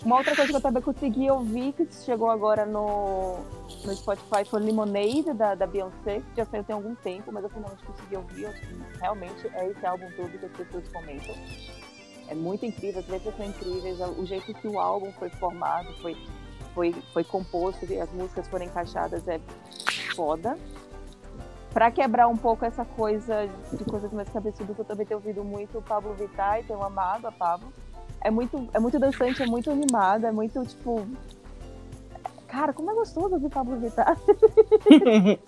Uma 0.06 0.17
outra 0.17 0.33
coisa 0.33 0.49
que 0.49 0.56
eu 0.58 0.62
também 0.62 0.81
consegui 0.81 1.30
ouvir, 1.30 1.74
que 1.74 1.85
chegou 1.94 2.30
agora 2.30 2.65
no, 2.65 3.40
no 3.83 3.94
Spotify, 3.94 4.46
foi 4.49 4.62
Lemonade, 4.62 5.33
da, 5.33 5.53
da 5.53 5.67
Beyoncé, 5.67 6.22
que 6.22 6.38
já 6.38 6.46
saiu 6.46 6.64
tem 6.64 6.74
algum 6.74 6.96
tempo, 6.96 7.30
mas 7.31 7.44
eu 7.44 7.49
finalmente 7.49 7.83
consegui 7.83 8.15
ouvir. 8.15 8.49
Que 8.53 8.99
realmente 8.99 9.47
é 9.53 9.67
esse 9.67 9.85
álbum 9.85 10.10
todo 10.15 10.30
que 10.30 10.46
as 10.46 10.51
pessoas 10.53 10.88
comentam. 10.88 11.35
É 12.30 12.33
muito 12.33 12.65
incrível, 12.65 13.01
as 13.01 13.08
letras 13.10 13.35
são 13.35 13.46
incríveis, 13.46 13.99
o 13.99 14.26
jeito 14.26 14.53
que 14.53 14.67
o 14.67 14.80
álbum 14.80 15.12
foi 15.12 15.30
formado, 15.31 15.94
foi, 16.01 16.15
foi, 16.74 16.94
foi 17.12 17.26
composto, 17.26 17.85
as 18.01 18.12
músicas 18.14 18.47
foram 18.47 18.65
encaixadas 18.65 19.28
é 19.28 19.42
foda. 20.15 20.58
Pra 21.74 21.92
quebrar 21.92 22.28
um 22.30 22.38
pouco 22.38 22.64
essa 22.64 22.85
coisa 22.85 23.49
de 23.74 23.83
coisas 23.83 24.12
mais 24.14 24.30
cabeçudas, 24.30 24.78
eu 24.78 24.85
também 24.85 25.06
tenho 25.06 25.19
ouvido 25.19 25.44
muito 25.44 25.78
o 25.78 25.81
Pablo 25.81 26.14
Vittar 26.14 26.62
e 26.62 26.64
tenho 26.64 26.81
amado 26.81 27.28
a 27.28 27.31
Pablo. 27.31 27.72
É 28.22 28.30
muito, 28.30 28.70
é 28.74 28.80
muito 28.80 29.00
dançante, 29.00 29.42
é 29.42 29.46
muito 29.46 29.70
animada, 29.72 30.28
é 30.28 30.32
muito 30.32 30.64
tipo. 30.66 31.08
Cara, 32.48 32.74
como 32.74 32.92
é 32.92 32.94
gostoso 32.94 33.34
ouvir 33.34 33.50
Pablo 33.50 33.78
Vittar. 33.78 34.18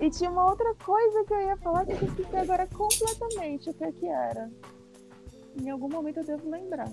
e 0.00 0.10
tinha 0.10 0.30
uma 0.30 0.48
outra 0.48 0.74
coisa 0.84 1.24
que 1.24 1.32
eu 1.32 1.40
ia 1.40 1.56
falar 1.56 1.86
que 1.86 1.92
eu 1.92 2.08
esqueci 2.08 2.36
agora 2.36 2.66
completamente 2.66 3.70
o 3.70 3.74
que, 3.74 3.84
é 3.84 3.92
que 3.92 4.06
era. 4.06 4.50
Em 5.60 5.70
algum 5.70 5.88
momento 5.88 6.18
eu 6.18 6.24
devo 6.24 6.50
lembrar. 6.50 6.88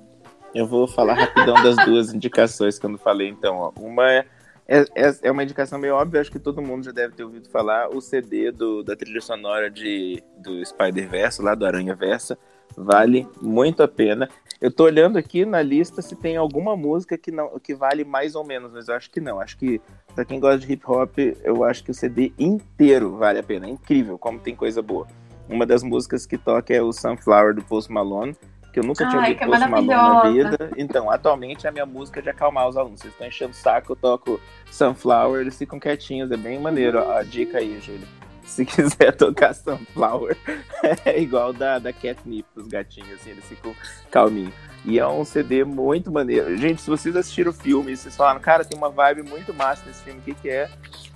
Eu 0.55 0.65
vou 0.65 0.87
falar 0.87 1.15
rapidão 1.15 1.61
das 1.61 1.75
duas 1.85 2.13
indicações 2.15 2.79
que 2.79 2.85
eu 2.85 2.89
não 2.91 2.97
falei, 2.97 3.27
então. 3.27 3.57
Ó. 3.57 3.71
Uma 3.77 4.23
é, 4.67 4.85
é, 4.95 5.15
é 5.23 5.31
uma 5.31 5.43
indicação 5.43 5.77
meio 5.77 5.95
óbvia, 5.95 6.21
acho 6.21 6.31
que 6.31 6.39
todo 6.39 6.61
mundo 6.61 6.85
já 6.85 6.91
deve 6.91 7.13
ter 7.13 7.23
ouvido 7.23 7.49
falar, 7.49 7.89
o 7.89 7.99
CD 7.99 8.51
do, 8.51 8.83
da 8.83 8.95
trilha 8.95 9.19
sonora 9.19 9.69
de, 9.69 10.23
do 10.37 10.65
Spider-Verse, 10.65 11.41
lá 11.41 11.53
do 11.53 11.65
Aranha 11.65 11.95
Versa. 11.95 12.37
Vale 12.75 13.27
muito 13.41 13.83
a 13.83 13.87
pena. 13.87 14.29
Eu 14.59 14.71
tô 14.71 14.85
olhando 14.85 15.17
aqui 15.17 15.45
na 15.45 15.61
lista 15.61 16.01
se 16.01 16.15
tem 16.15 16.37
alguma 16.37 16.75
música 16.75 17.17
que 17.17 17.31
não 17.31 17.59
que 17.59 17.75
vale 17.75 18.03
mais 18.03 18.33
ou 18.33 18.45
menos, 18.45 18.71
mas 18.71 18.87
eu 18.87 18.95
acho 18.95 19.09
que 19.11 19.19
não. 19.19 19.39
Acho 19.39 19.57
que 19.57 19.81
pra 20.15 20.23
quem 20.23 20.39
gosta 20.39 20.59
de 20.59 20.71
hip 20.71 20.83
hop, 20.87 21.17
eu 21.43 21.63
acho 21.63 21.83
que 21.83 21.91
o 21.91 21.93
CD 21.93 22.31
inteiro 22.39 23.17
vale 23.17 23.39
a 23.39 23.43
pena. 23.43 23.67
É 23.67 23.69
incrível 23.69 24.17
como 24.17 24.39
tem 24.39 24.55
coisa 24.55 24.81
boa. 24.81 25.07
Uma 25.49 25.65
das 25.65 25.83
músicas 25.83 26.25
que 26.25 26.37
toca 26.37 26.73
é 26.73 26.81
o 26.81 26.93
Sunflower 26.93 27.53
do 27.53 27.61
Post 27.61 27.91
Malone, 27.91 28.35
que 28.71 28.79
eu 28.79 28.83
nunca 28.83 29.05
tinha 29.07 29.21
Ai, 29.21 29.33
ouvido 29.33 29.51
Post 29.51 29.67
Malone 29.67 29.87
na 29.87 30.29
vida. 30.29 30.71
Então, 30.77 31.11
atualmente 31.11 31.65
é 31.65 31.69
a 31.69 31.71
minha 31.71 31.85
música 31.85 32.21
de 32.21 32.29
acalmar 32.29 32.67
os 32.67 32.77
alunos. 32.77 33.01
Vocês 33.01 33.13
estão 33.13 33.27
enchendo 33.27 33.51
o 33.51 33.55
saco, 33.55 33.91
eu 33.91 33.95
toco 33.97 34.39
Sunflower, 34.71 35.41
eles 35.41 35.57
ficam 35.57 35.79
quietinhos, 35.79 36.31
é 36.31 36.37
bem 36.37 36.59
maneiro. 36.59 36.99
A 37.11 37.21
dica 37.21 37.57
aí, 37.57 37.79
Júlia. 37.81 38.07
Se 38.45 38.65
quiser 38.65 39.15
tocar 39.17 39.53
Sunflower, 39.53 40.37
é 41.05 41.19
igual 41.19 41.53
da, 41.53 41.79
da 41.79 41.93
Catnip, 41.93 42.45
os 42.55 42.67
gatinhos, 42.67 43.13
assim, 43.13 43.31
eles 43.31 43.45
ficam 43.45 43.75
calminhos. 44.11 44.53
E 44.85 44.99
é 44.99 45.07
um 45.07 45.23
CD 45.23 45.63
muito 45.63 46.11
maneiro. 46.11 46.57
Gente, 46.57 46.81
se 46.81 46.89
vocês 46.89 47.15
assistiram 47.15 47.51
o 47.51 47.53
filme 47.53 47.95
vocês 47.95 48.15
falaram, 48.15 48.39
cara, 48.39 48.65
tem 48.65 48.77
uma 48.77 48.89
vibe 48.89 49.23
muito 49.23 49.53
massa 49.53 49.83
nesse 49.85 50.03
filme, 50.03 50.19
o 50.19 50.23
que, 50.23 50.33
que 50.33 50.49
é? 50.49 50.69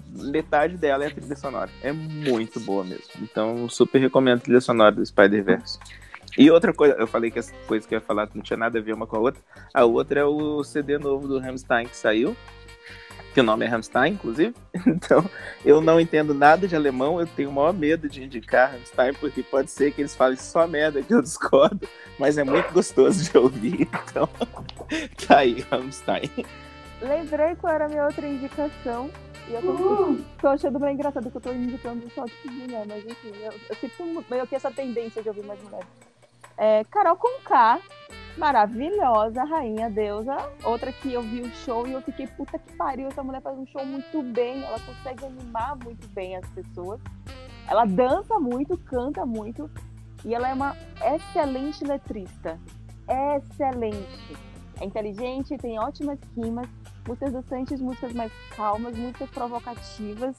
Metade 0.09 0.77
dela 0.77 1.03
é 1.03 1.07
a 1.07 1.11
trilha 1.11 1.35
sonora. 1.35 1.69
É 1.83 1.91
muito 1.91 2.59
boa 2.61 2.83
mesmo. 2.83 3.05
Então, 3.21 3.67
super 3.67 3.99
recomendo 3.99 4.37
a 4.37 4.41
trilha 4.41 4.61
sonora 4.61 4.95
do 4.95 5.05
Spider-Verse. 5.05 5.77
E 6.37 6.49
outra 6.51 6.71
coisa, 6.71 6.95
eu 6.95 7.07
falei 7.07 7.31
que 7.31 7.39
as 7.39 7.51
coisas 7.67 7.85
que 7.85 7.95
eu 7.95 7.97
ia 7.97 8.01
falar 8.01 8.29
não 8.33 8.41
tinha 8.41 8.57
nada 8.57 8.77
a 8.77 8.81
ver 8.81 8.93
uma 8.93 9.07
com 9.07 9.15
a 9.15 9.19
outra. 9.19 9.41
A 9.73 9.83
outra 9.83 10.21
é 10.21 10.23
o 10.23 10.63
CD 10.63 10.97
novo 10.97 11.27
do 11.27 11.39
Rammstein 11.39 11.87
que 11.87 11.97
saiu. 11.97 12.37
Que 13.37 13.41
o 13.41 13.43
nome 13.43 13.65
é 13.65 13.67
Rammstein, 13.67 14.13
inclusive. 14.13 14.55
Então, 14.87 15.23
eu 15.63 15.79
não 15.79 15.99
entendo 16.01 16.33
nada 16.33 16.67
de 16.67 16.75
alemão. 16.75 17.19
Eu 17.19 17.27
tenho 17.27 17.51
o 17.51 17.53
maior 17.53 17.71
medo 17.71 18.09
de 18.09 18.23
indicar 18.23 18.71
Rammstein, 18.71 19.13
porque 19.13 19.43
pode 19.43 19.69
ser 19.69 19.91
que 19.91 20.01
eles 20.01 20.15
falem 20.15 20.35
só 20.35 20.65
merda 20.65 21.03
que 21.03 21.13
eu 21.13 21.21
discordo. 21.21 21.87
Mas 22.17 22.39
é 22.39 22.43
muito 22.43 22.73
gostoso 22.73 23.29
de 23.29 23.37
ouvir. 23.37 23.87
Então, 24.09 24.27
tá 25.27 25.37
aí, 25.37 25.63
Rammstein. 25.69 26.31
Lembrei 26.99 27.55
qual 27.57 27.73
era 27.75 27.85
a 27.85 27.87
minha 27.87 28.05
outra 28.05 28.27
indicação. 28.27 29.11
E 29.47 29.53
eu 29.53 29.61
tô, 29.61 30.17
tô 30.41 30.47
achando 30.47 30.79
bem 30.79 30.95
engraçado 30.95 31.29
que 31.29 31.37
eu 31.37 31.41
tô 31.41 31.51
indicando 31.53 32.09
só 32.15 32.25
tipo 32.25 32.49
de 32.49 32.55
mulher, 32.55 32.87
mas 32.87 33.05
enfim, 33.05 33.33
eu, 33.39 33.53
eu 33.69 33.75
tenho 33.75 34.25
meio 34.31 34.47
que 34.47 34.55
essa 34.55 34.71
tendência 34.71 35.21
de 35.21 35.29
ouvir 35.29 35.45
mais 35.45 35.61
mulheres. 35.61 35.87
É, 36.57 36.83
Carol 36.85 37.15
Conká 37.17 37.79
maravilhosa, 38.37 39.43
rainha 39.43 39.89
deusa. 39.89 40.35
Outra 40.63 40.91
que 40.91 41.13
eu 41.13 41.21
vi 41.21 41.41
o 41.41 41.49
show 41.49 41.87
e 41.87 41.93
eu 41.93 42.01
fiquei, 42.01 42.27
puta 42.27 42.57
que 42.59 42.73
pariu, 42.73 43.07
essa 43.07 43.23
mulher 43.23 43.41
faz 43.41 43.57
um 43.57 43.65
show 43.65 43.85
muito 43.85 44.21
bem, 44.21 44.63
ela 44.63 44.79
consegue 44.79 45.25
animar 45.25 45.75
muito 45.77 46.07
bem 46.09 46.35
as 46.35 46.47
pessoas. 46.49 46.99
Ela 47.67 47.85
dança 47.85 48.39
muito, 48.39 48.77
canta 48.77 49.25
muito 49.25 49.69
e 50.23 50.33
ela 50.33 50.49
é 50.49 50.53
uma 50.53 50.75
excelente 51.15 51.83
letrista. 51.83 52.59
Excelente. 53.35 54.37
É 54.79 54.85
inteligente, 54.85 55.57
tem 55.57 55.79
ótimas 55.79 56.19
rimas, 56.35 56.67
músicas 57.07 57.33
dançantes, 57.33 57.81
músicas 57.81 58.13
mais 58.13 58.31
calmas, 58.55 58.95
músicas 58.95 59.29
provocativas. 59.31 60.35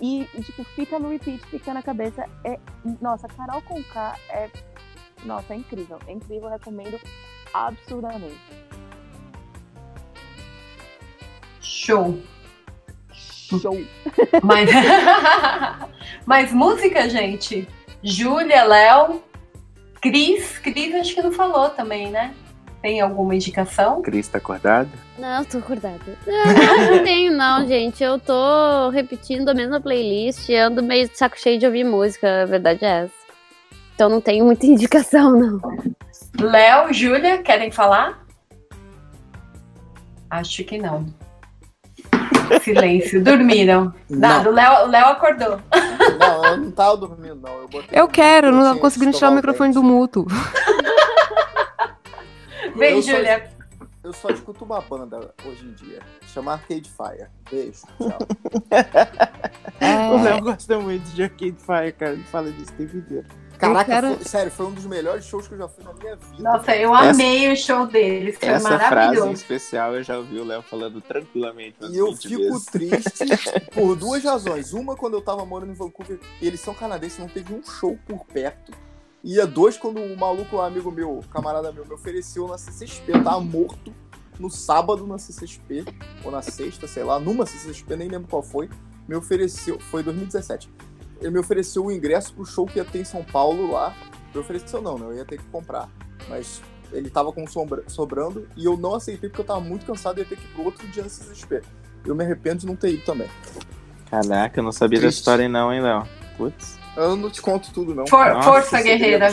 E, 0.00 0.22
e, 0.34 0.42
tipo, 0.42 0.64
fica 0.64 0.98
no 0.98 1.10
repeat, 1.10 1.44
fica 1.46 1.72
na 1.72 1.82
cabeça. 1.82 2.26
É, 2.44 2.58
nossa, 3.00 3.28
Carol 3.28 3.62
Conká 3.62 4.16
é. 4.28 4.50
Nossa, 5.24 5.54
é 5.54 5.56
incrível. 5.56 5.98
É 6.06 6.12
incrível, 6.12 6.48
eu 6.48 6.52
recomendo 6.52 7.00
absurdamente. 7.52 8.40
Show. 11.60 12.18
Show. 13.12 13.78
Mas, 14.42 14.70
Mas 16.26 16.52
música, 16.52 17.08
gente. 17.08 17.68
Júlia, 18.02 18.64
Léo, 18.64 19.22
Cris. 20.00 20.58
Cris 20.58 20.94
acho 20.94 21.14
que 21.14 21.22
não 21.22 21.32
falou 21.32 21.70
também, 21.70 22.10
né? 22.10 22.34
Tem 22.80 23.00
alguma 23.00 23.36
indicação? 23.36 24.02
Cris 24.02 24.26
tá 24.26 24.38
acordada? 24.38 24.90
Não, 25.16 25.44
tô 25.44 25.58
acordada. 25.58 26.18
Não, 26.26 26.96
não 26.96 27.04
tenho, 27.04 27.32
não, 27.32 27.64
gente. 27.66 28.02
Eu 28.02 28.18
tô 28.18 28.88
repetindo 28.90 29.48
a 29.48 29.54
mesma 29.54 29.80
playlist. 29.80 30.50
Ando 30.50 30.82
meio 30.82 31.08
de 31.08 31.16
saco 31.16 31.38
cheio 31.38 31.60
de 31.60 31.66
ouvir 31.66 31.84
música, 31.84 32.42
a 32.42 32.46
verdade 32.46 32.84
é 32.84 33.04
essa. 33.04 33.21
Então 33.94 34.08
não 34.08 34.20
tenho 34.20 34.44
muita 34.44 34.66
indicação, 34.66 35.32
não. 35.32 35.60
Léo, 36.40 36.92
Júlia, 36.92 37.42
querem 37.42 37.70
falar? 37.70 38.24
Acho 40.30 40.64
que 40.64 40.78
não. 40.78 41.06
Silêncio. 42.62 43.22
Dormiram. 43.24 43.92
Nada, 44.08 44.48
o 44.50 44.52
Léo, 44.52 44.86
Léo 44.86 45.06
acordou. 45.06 45.60
Não, 46.18 46.44
eu 46.46 46.56
não 46.56 46.70
tava 46.70 46.96
dormindo, 46.96 47.36
não. 47.36 47.58
Eu, 47.60 47.68
botei 47.68 47.98
Eu 48.00 48.08
quero, 48.08 48.50
não 48.50 48.74
tô 48.74 48.80
conseguindo 48.80 49.12
tirar 49.12 49.30
o 49.30 49.34
microfone 49.34 49.72
do 49.74 49.82
muto. 49.82 50.26
Eu 52.76 53.02
só- 53.02 53.12
Júlia. 53.12 53.50
Eu 54.02 54.12
só 54.12 54.28
escuto 54.30 54.64
uma 54.64 54.80
banda 54.80 55.32
hoje 55.44 55.64
em 55.64 55.72
dia. 55.74 56.00
Chama 56.26 56.54
Arcade 56.54 56.90
Fire. 56.90 57.28
Beijo. 57.50 57.82
Tchau. 57.98 58.18
É. 59.78 60.08
O 60.10 60.22
Léo 60.22 60.40
gosta 60.42 60.78
muito 60.80 61.04
de 61.10 61.22
Arcade 61.22 61.54
Fire, 61.58 61.92
cara. 61.92 62.12
Ele 62.14 62.24
fala 62.24 62.50
disso 62.50 62.72
o 62.72 62.76
tempo 62.76 62.96
inteiro. 62.96 63.26
Caraca, 63.68 63.84
quero- 63.92 64.14
foi- 64.16 64.24
sério, 64.24 64.50
foi 64.52 64.66
um 64.66 64.72
dos 64.72 64.86
melhores 64.86 65.24
shows 65.24 65.46
que 65.48 65.54
eu 65.54 65.58
já 65.58 65.68
fui 65.68 65.84
na 65.84 65.92
minha 65.94 66.16
vida. 66.16 66.42
Nossa, 66.42 66.76
eu 66.76 66.94
amei 66.94 67.52
o 67.52 67.56
show 67.56 67.86
deles. 67.86 68.36
Foi 68.38 68.48
Essa 68.48 68.68
frase 68.68 68.84
em 68.84 68.88
maravilhoso. 68.90 69.32
especial 69.32 69.94
eu 69.94 70.02
já 70.02 70.18
ouvi 70.18 70.38
o 70.38 70.44
Léo 70.44 70.62
falando 70.62 71.00
tranquilamente. 71.00 71.76
E 71.90 71.96
eu 71.96 72.12
20 72.12 72.28
fico 72.28 72.40
vezes. 72.42 72.64
triste 72.66 73.24
por 73.72 73.96
duas 73.96 74.22
razões. 74.24 74.72
Uma, 74.72 74.96
quando 74.96 75.14
eu 75.14 75.20
tava 75.22 75.44
morando 75.46 75.70
em 75.72 75.74
Vancouver, 75.74 76.18
e 76.40 76.46
eles 76.46 76.60
são 76.60 76.74
canadenses, 76.74 77.18
não 77.18 77.28
teve 77.28 77.54
um 77.54 77.62
show 77.62 77.98
por 78.06 78.24
perto. 78.26 78.72
E 79.24 79.40
a 79.40 79.44
dois, 79.46 79.76
quando 79.76 80.00
um 80.00 80.16
maluco 80.16 80.56
lá, 80.56 80.66
amigo 80.66 80.90
meu, 80.90 81.20
camarada 81.32 81.70
meu, 81.70 81.86
me 81.86 81.94
ofereceu 81.94 82.48
na 82.48 82.58
CCXP, 82.58 83.12
eu 83.12 83.22
tava 83.22 83.40
morto 83.40 83.94
no 84.40 84.50
sábado 84.50 85.06
na 85.06 85.16
CCXP, 85.18 85.84
ou 86.24 86.32
na 86.32 86.42
sexta, 86.42 86.88
sei 86.88 87.04
lá, 87.04 87.20
numa 87.20 87.46
CCXP, 87.46 87.94
nem 87.94 88.08
lembro 88.08 88.26
qual 88.28 88.42
foi, 88.42 88.68
me 89.06 89.14
ofereceu, 89.14 89.78
foi 89.78 90.02
2017. 90.02 90.68
Ele 91.22 91.30
me 91.30 91.38
ofereceu 91.38 91.86
o 91.86 91.92
ingresso 91.92 92.34
pro 92.34 92.44
show 92.44 92.66
que 92.66 92.78
ia 92.78 92.84
ter 92.84 92.98
em 93.00 93.04
São 93.04 93.22
Paulo 93.22 93.70
lá. 93.72 93.94
Me 94.34 94.40
ofereceu 94.40 94.82
não, 94.82 94.98
né? 94.98 95.06
Eu 95.06 95.14
ia 95.16 95.24
ter 95.24 95.38
que 95.38 95.44
comprar. 95.44 95.88
Mas 96.28 96.60
ele 96.92 97.08
tava 97.08 97.32
com 97.32 97.46
sombra- 97.46 97.84
sobrando 97.86 98.46
e 98.56 98.64
eu 98.64 98.76
não 98.76 98.94
aceitei 98.96 99.28
porque 99.30 99.40
eu 99.42 99.46
tava 99.46 99.60
muito 99.60 99.86
cansado 99.86 100.18
e 100.18 100.22
ia 100.22 100.26
ter 100.26 100.36
que 100.36 100.42
ir 100.44 100.48
pro 100.48 100.64
outro 100.64 100.86
dia 100.88 101.02
na 101.02 101.08
CCXP. 101.08 101.62
Eu 102.04 102.14
me 102.14 102.24
arrependo 102.24 102.58
de 102.60 102.66
não 102.66 102.74
ter 102.76 102.90
ido 102.94 103.04
também. 103.04 103.28
Caraca, 104.10 104.58
eu 104.60 104.64
não 104.64 104.72
sabia 104.72 104.98
dessa 104.98 105.06
Triste. 105.08 105.18
história 105.20 105.44
aí 105.44 105.48
não, 105.48 105.72
hein, 105.72 105.80
Léo? 105.80 106.06
Putz. 106.36 106.78
Eu 106.96 107.16
não 107.16 107.30
te 107.30 107.40
conto 107.40 107.72
tudo, 107.72 107.94
não. 107.94 108.06
For- 108.06 108.34
Nossa, 108.34 108.48
força, 108.48 108.82
guerreira. 108.82 109.28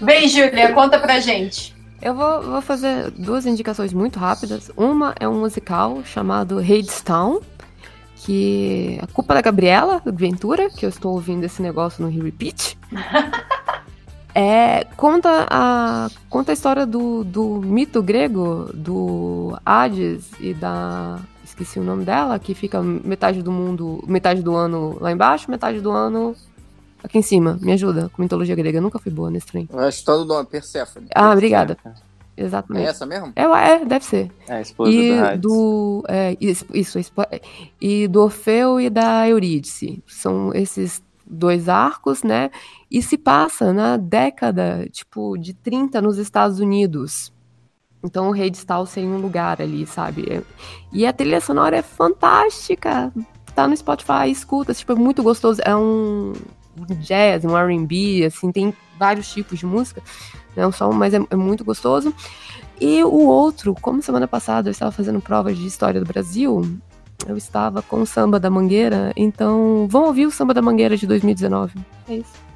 Vem, 0.00 0.28
Júlia, 0.28 0.72
conta 0.72 0.98
pra 0.98 1.20
gente. 1.20 1.74
Eu 2.02 2.14
vou, 2.14 2.42
vou 2.42 2.60
fazer 2.60 3.12
duas 3.12 3.46
indicações 3.46 3.92
muito 3.92 4.18
rápidas. 4.18 4.72
Uma 4.76 5.14
é 5.20 5.28
um 5.28 5.38
musical 5.38 6.04
chamado 6.04 6.58
Hadestown, 6.58 7.40
que 8.16 8.98
é 9.00 9.04
a 9.04 9.06
culpa 9.06 9.34
da 9.34 9.40
Gabriela 9.40 10.02
Ventura, 10.04 10.68
que 10.68 10.84
eu 10.84 10.88
estou 10.88 11.12
ouvindo 11.12 11.44
esse 11.44 11.62
negócio 11.62 12.04
no 12.04 12.10
Repeat. 12.10 12.76
É, 14.34 14.84
conta, 14.96 15.46
a, 15.50 16.08
conta 16.30 16.52
a 16.52 16.54
história 16.54 16.86
do, 16.86 17.22
do 17.22 17.60
mito 17.60 18.02
grego, 18.02 18.70
do 18.72 19.58
Hades 19.62 20.30
e 20.40 20.54
da. 20.54 21.20
Esqueci 21.44 21.78
o 21.78 21.84
nome 21.84 22.06
dela, 22.06 22.38
que 22.38 22.54
fica 22.54 22.82
metade 22.82 23.42
do 23.42 23.52
mundo, 23.52 24.02
metade 24.06 24.40
do 24.40 24.54
ano 24.54 24.96
lá 24.98 25.12
embaixo, 25.12 25.50
metade 25.50 25.82
do 25.82 25.90
ano 25.90 26.34
aqui 27.02 27.18
em 27.18 27.22
cima. 27.22 27.58
Me 27.60 27.72
ajuda 27.72 28.10
com 28.12 28.22
mitologia 28.22 28.54
grega. 28.54 28.78
Eu 28.78 28.82
nunca 28.82 28.98
fui 28.98 29.10
boa 29.12 29.30
nesse 29.30 29.46
trem. 29.46 29.68
A 29.72 29.88
história 29.88 30.22
do 30.22 30.26
nome, 30.26 30.46
Perséfone. 30.46 31.08
Ah, 31.14 31.32
obrigada. 31.32 31.76
Exatamente. 32.36 32.86
É 32.86 32.90
essa 32.90 33.06
mesmo? 33.06 33.32
É, 33.36 33.42
é 33.42 33.84
deve 33.84 34.04
ser. 34.04 34.30
É, 34.48 34.60
esposa 34.60 34.90
e 34.90 35.36
do 35.36 36.02
do 36.02 36.04
é, 36.08 36.36
isso, 36.40 36.66
e 37.80 38.08
do 38.08 38.22
Orfeu 38.22 38.80
e 38.80 38.88
da 38.88 39.28
Eurídice. 39.28 40.02
São 40.06 40.52
esses 40.54 41.02
dois 41.26 41.68
arcos, 41.68 42.22
né? 42.22 42.50
E 42.90 43.02
se 43.02 43.16
passa 43.18 43.72
na 43.72 43.96
década, 43.96 44.88
tipo, 44.90 45.36
de 45.36 45.54
30 45.54 46.00
nos 46.00 46.18
Estados 46.18 46.58
Unidos. 46.58 47.32
Então 48.04 48.28
o 48.28 48.32
rei 48.32 48.50
de 48.50 48.56
Stalce 48.56 48.98
em 48.98 49.08
um 49.08 49.18
lugar 49.18 49.60
ali, 49.62 49.86
sabe? 49.86 50.26
É- 50.28 50.42
E 50.92 51.06
a 51.06 51.12
trilha 51.12 51.40
sonora 51.40 51.76
é 51.76 51.82
fantástica. 51.82 53.12
Tá 53.54 53.68
no 53.68 53.76
Spotify, 53.76 54.30
escuta, 54.30 54.72
tipo, 54.74 54.92
é 54.92 54.94
muito 54.94 55.22
gostoso. 55.22 55.60
É 55.64 55.76
um 55.76 56.32
um 56.90 56.96
jazz, 56.96 57.44
um 57.44 57.56
R&B, 57.56 58.24
assim, 58.24 58.50
tem 58.52 58.74
vários 58.98 59.32
tipos 59.32 59.58
de 59.58 59.66
música, 59.66 60.02
não 60.56 60.70
só 60.72 60.88
um, 60.88 60.92
mas 60.92 61.14
é, 61.14 61.20
é 61.30 61.36
muito 61.36 61.64
gostoso. 61.64 62.14
E 62.80 63.02
o 63.04 63.26
outro, 63.26 63.74
como 63.80 64.02
semana 64.02 64.26
passada 64.26 64.68
eu 64.68 64.72
estava 64.72 64.90
fazendo 64.90 65.20
provas 65.20 65.56
de 65.56 65.66
história 65.66 66.00
do 66.00 66.06
Brasil, 66.06 66.62
eu 67.26 67.36
estava 67.36 67.82
com 67.82 68.02
o 68.02 68.06
Samba 68.06 68.40
da 68.40 68.50
Mangueira, 68.50 69.12
então 69.16 69.86
vão 69.88 70.04
ouvir 70.04 70.26
o 70.26 70.30
Samba 70.30 70.52
da 70.52 70.62
Mangueira 70.62 70.96
de 70.96 71.06
2019. 71.06 71.78
É 72.08 72.14
isso. 72.16 72.52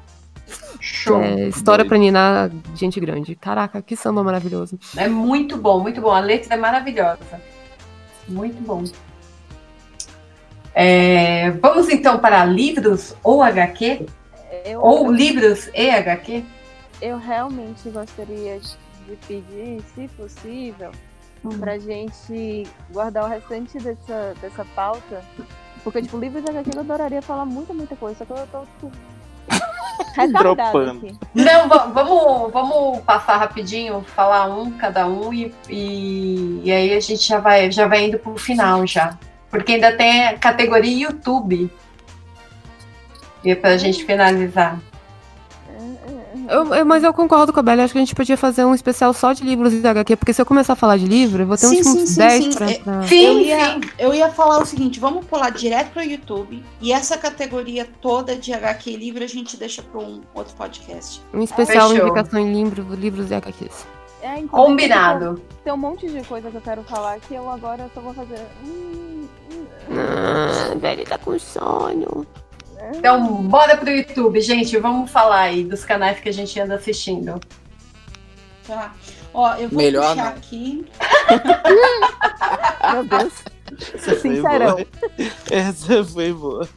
Show. 0.79 1.21
É, 1.21 1.47
história 1.47 1.83
pra 1.83 1.97
ninar 1.97 2.51
gente 2.75 2.99
grande. 2.99 3.35
Caraca, 3.35 3.81
que 3.81 3.95
samba 3.95 4.23
maravilhoso. 4.23 4.79
É 4.95 5.07
muito 5.07 5.57
bom, 5.57 5.81
muito 5.81 5.99
bom. 5.99 6.11
A 6.11 6.19
letra 6.19 6.53
é 6.53 6.57
maravilhosa. 6.57 7.41
Muito 8.27 8.61
bom. 8.61 8.83
É, 10.73 11.51
vamos 11.51 11.89
então 11.89 12.19
para 12.19 12.45
livros 12.45 13.15
ou 13.23 13.41
HQ? 13.41 14.05
Eu- 14.65 14.81
Ou 14.81 15.11
livros 15.11 15.69
e 15.73 15.89
HQ? 15.89 16.43
Eu 17.01 17.17
realmente 17.17 17.89
gostaria 17.89 18.59
de 18.59 19.15
pedir, 19.27 19.81
se 19.93 20.07
possível, 20.09 20.91
Hum. 21.45 21.57
pra 21.59 21.77
gente 21.77 22.67
guardar 22.91 23.25
o 23.25 23.27
restante 23.27 23.77
dessa, 23.77 24.33
dessa 24.41 24.65
pauta. 24.75 25.23
Porque, 25.83 26.01
tipo, 26.01 26.17
livros 26.17 26.43
de 26.43 26.49
HQ 26.49 26.71
eu 26.75 26.79
adoraria 26.81 27.21
falar 27.21 27.45
muita, 27.45 27.73
muita 27.73 27.95
coisa, 27.95 28.17
só 28.17 28.25
que 28.25 28.31
eu 28.31 28.47
tô, 28.47 28.61
tipo, 28.61 28.91
Dropando. 30.33 30.91
aqui. 30.91 31.15
Não, 31.33 31.67
va- 31.69 31.85
vamos, 31.87 32.51
vamos 32.51 32.99
passar 33.01 33.37
rapidinho, 33.37 34.01
falar 34.15 34.47
um 34.47 34.71
cada 34.71 35.07
um 35.07 35.33
e, 35.33 35.53
e, 35.69 36.61
e 36.63 36.71
aí 36.71 36.93
a 36.93 36.99
gente 36.99 37.23
já 37.27 37.39
vai, 37.39 37.71
já 37.71 37.87
vai 37.87 38.05
indo 38.05 38.17
pro 38.19 38.35
final 38.37 38.85
já. 38.85 39.17
Porque 39.49 39.73
ainda 39.73 39.95
tem 39.95 40.25
a 40.25 40.37
categoria 40.37 41.07
YouTube. 41.07 41.71
E 43.47 43.51
é 43.51 43.55
pra 43.55 43.77
gente 43.77 44.03
finalizar. 44.03 44.77
Eu- 46.49 46.73
eu- 46.75 46.85
mas 46.85 47.01
eu 47.01 47.13
concordo 47.13 47.53
com 47.53 47.59
a 47.61 47.63
Bela, 47.63 47.83
acho 47.83 47.93
que 47.93 47.97
a 47.99 48.01
gente 48.01 48.13
podia 48.15 48.35
fazer 48.35 48.65
um 48.65 48.75
especial 48.75 49.13
só 49.13 49.31
de 49.31 49.41
livros 49.41 49.71
de 49.71 49.85
HQ, 49.87 50.17
porque 50.17 50.33
se 50.33 50.41
eu 50.41 50.45
começar 50.45 50.73
a 50.73 50.75
falar 50.75 50.97
de 50.97 51.05
livro, 51.05 51.43
eu 51.43 51.47
vou 51.47 51.55
ter 51.57 51.67
Sim, 51.67 51.79
uns, 51.79 51.87
sim, 51.87 52.03
uns 52.03 52.09
sim, 52.09 52.17
10 52.19 52.43
sim. 52.43 52.53
pra, 52.53 52.71
É, 52.71 52.73
pra- 52.79 53.05
eu, 53.09 53.39
ia, 53.39 53.79
eu 53.97 54.13
ia 54.13 54.29
falar 54.29 54.61
o 54.61 54.65
seguinte: 54.65 54.99
vamos 54.99 55.25
pular 55.25 55.49
direto 55.49 55.91
para 55.93 56.01
o 56.03 56.05
YouTube 56.05 56.61
e 56.81 56.91
essa 56.91 57.17
categoria 57.17 57.87
toda 58.01 58.35
de 58.35 58.53
HQ 58.53 58.89
e 58.91 58.97
livro 58.97 59.23
a 59.23 59.27
gente 59.27 59.55
deixa 59.55 59.81
para 59.81 60.01
um 60.01 60.21
outro 60.33 60.53
podcast. 60.55 61.21
Um 61.33 61.41
especial 61.41 61.89
Fechou. 61.89 62.05
indicação 62.05 62.39
em 62.39 62.53
livro, 62.53 62.85
livros 62.95 63.27
de 63.27 63.33
HQs. 63.35 63.85
É, 64.21 64.39
inclusive, 64.39 64.49
Combinado. 64.49 65.35
Tem, 65.35 65.45
tem 65.65 65.73
um 65.73 65.77
monte 65.77 66.07
de 66.09 66.21
coisa 66.27 66.49
que 66.51 66.57
eu 66.57 66.61
quero 66.61 66.83
falar 66.83 67.17
que 67.21 67.33
eu 67.33 67.49
agora 67.49 67.89
só 67.93 68.01
vou 68.01 68.13
fazer. 68.13 68.39
hum, 68.65 69.25
hum, 69.53 69.65
Ah, 69.91 70.75
velho 70.75 71.05
tá 71.05 71.17
com 71.17 71.37
sono. 71.39 72.25
Então, 72.95 73.43
bora 73.43 73.77
pro 73.77 73.89
YouTube, 73.89 74.39
gente. 74.41 74.77
Vamos 74.77 75.09
falar 75.11 75.41
aí 75.41 75.63
dos 75.63 75.83
canais 75.83 76.19
que 76.19 76.29
a 76.29 76.33
gente 76.33 76.59
anda 76.59 76.75
assistindo. 76.75 77.39
Tá. 78.65 78.93
Ó, 79.33 79.53
eu 79.55 79.69
vou 79.69 79.77
Melhor 79.77 80.09
puxar 80.09 80.31
não. 80.31 80.37
aqui. 80.37 80.85
Meu 82.93 83.03
Deus. 83.03 83.33
Essa 83.93 84.15
foi 84.15 84.35
Sincerão. 84.35 84.75
boa. 84.75 84.87
Essa 85.51 86.03
foi 86.03 86.33
boa. 86.33 86.69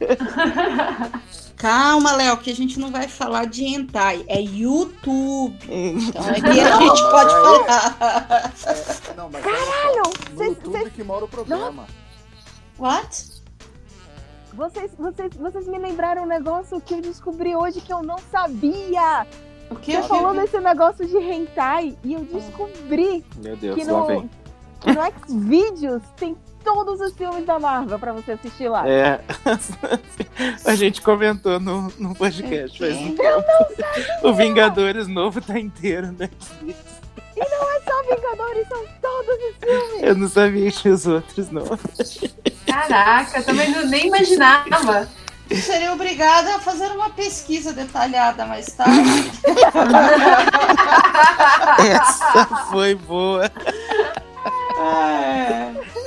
Calma, 1.57 2.11
Léo, 2.13 2.37
que 2.37 2.51
a 2.51 2.55
gente 2.55 2.79
não 2.79 2.91
vai 2.91 3.07
falar 3.07 3.45
de 3.45 3.63
hentai, 3.63 4.25
é 4.27 4.41
YouTube. 4.41 5.57
Então 5.69 6.21
aqui 6.29 6.59
a 6.59 6.79
gente 6.79 7.01
mas 7.01 7.01
pode 7.01 7.31
falar. 7.31 8.53
É, 8.65 9.13
não, 9.15 9.29
mas 9.29 9.43
Caralho, 9.43 10.03
no 10.33 10.43
YouTube 10.43 10.89
que 10.91 11.03
mora 11.03 11.25
o 11.25 11.27
problema. 11.27 11.85
What? 12.79 13.40
Vocês, 14.53 14.91
vocês, 14.97 15.33
vocês 15.35 15.67
me 15.67 15.77
lembraram 15.79 16.23
um 16.23 16.27
negócio 16.27 16.79
que 16.81 16.95
eu 16.95 17.01
descobri 17.01 17.55
hoje 17.55 17.79
que 17.81 17.91
eu 17.91 18.03
não 18.03 18.17
sabia. 18.31 19.25
O 19.69 19.75
que? 19.75 19.95
Você 19.95 20.07
falou 20.07 20.33
desse 20.33 20.59
negócio 20.59 21.07
de 21.07 21.17
hentai 21.17 21.97
e 22.03 22.13
eu 22.13 22.21
descobri 22.25 23.23
Meu 23.37 23.55
Deus, 23.55 23.75
que 23.75 23.85
no, 23.85 24.05
vem. 24.05 24.29
que 24.81 24.91
no 24.91 25.01
Xvideos 25.25 26.03
tem 26.17 26.35
todos 26.63 26.99
os 26.99 27.13
filmes 27.13 27.45
da 27.45 27.57
Marvel 27.57 27.97
pra 27.97 28.11
você 28.11 28.33
assistir 28.33 28.67
lá. 28.67 28.87
É. 28.87 29.21
A 30.65 30.75
gente 30.75 31.01
comentou 31.01 31.59
no, 31.59 31.91
no 31.97 32.13
podcast 32.13 32.77
faz 32.77 32.95
um 32.97 33.07
Eu 33.09 33.15
tempo. 33.15 33.43
não 33.47 33.69
sabia. 33.75 34.19
O 34.23 34.33
Vingadores 34.33 35.07
novo 35.07 35.39
tá 35.41 35.57
inteiro, 35.57 36.11
né? 36.11 36.29
E 37.35 37.39
não 37.39 37.71
é 37.71 37.81
só 37.81 38.03
Vingadores, 38.15 38.67
são 38.67 38.83
todos 39.01 39.35
os 39.35 39.55
filmes. 39.63 40.03
Eu 40.03 40.15
não 40.15 40.29
sabia 40.29 40.71
que 40.71 40.89
os 40.89 41.05
outros, 41.07 41.49
não. 41.51 41.65
Caraca, 42.67 43.39
eu 43.39 43.43
também 43.45 43.71
não- 43.71 43.85
nem 43.87 44.07
imaginava. 44.07 45.07
Seria 45.51 45.91
obrigada 45.93 46.55
a 46.55 46.59
fazer 46.59 46.87
uma 46.91 47.09
pesquisa 47.09 47.73
detalhada 47.73 48.45
mais 48.45 48.67
tarde. 48.67 49.31
Essa 51.91 52.45
foi 52.71 52.95
boa. 52.95 53.51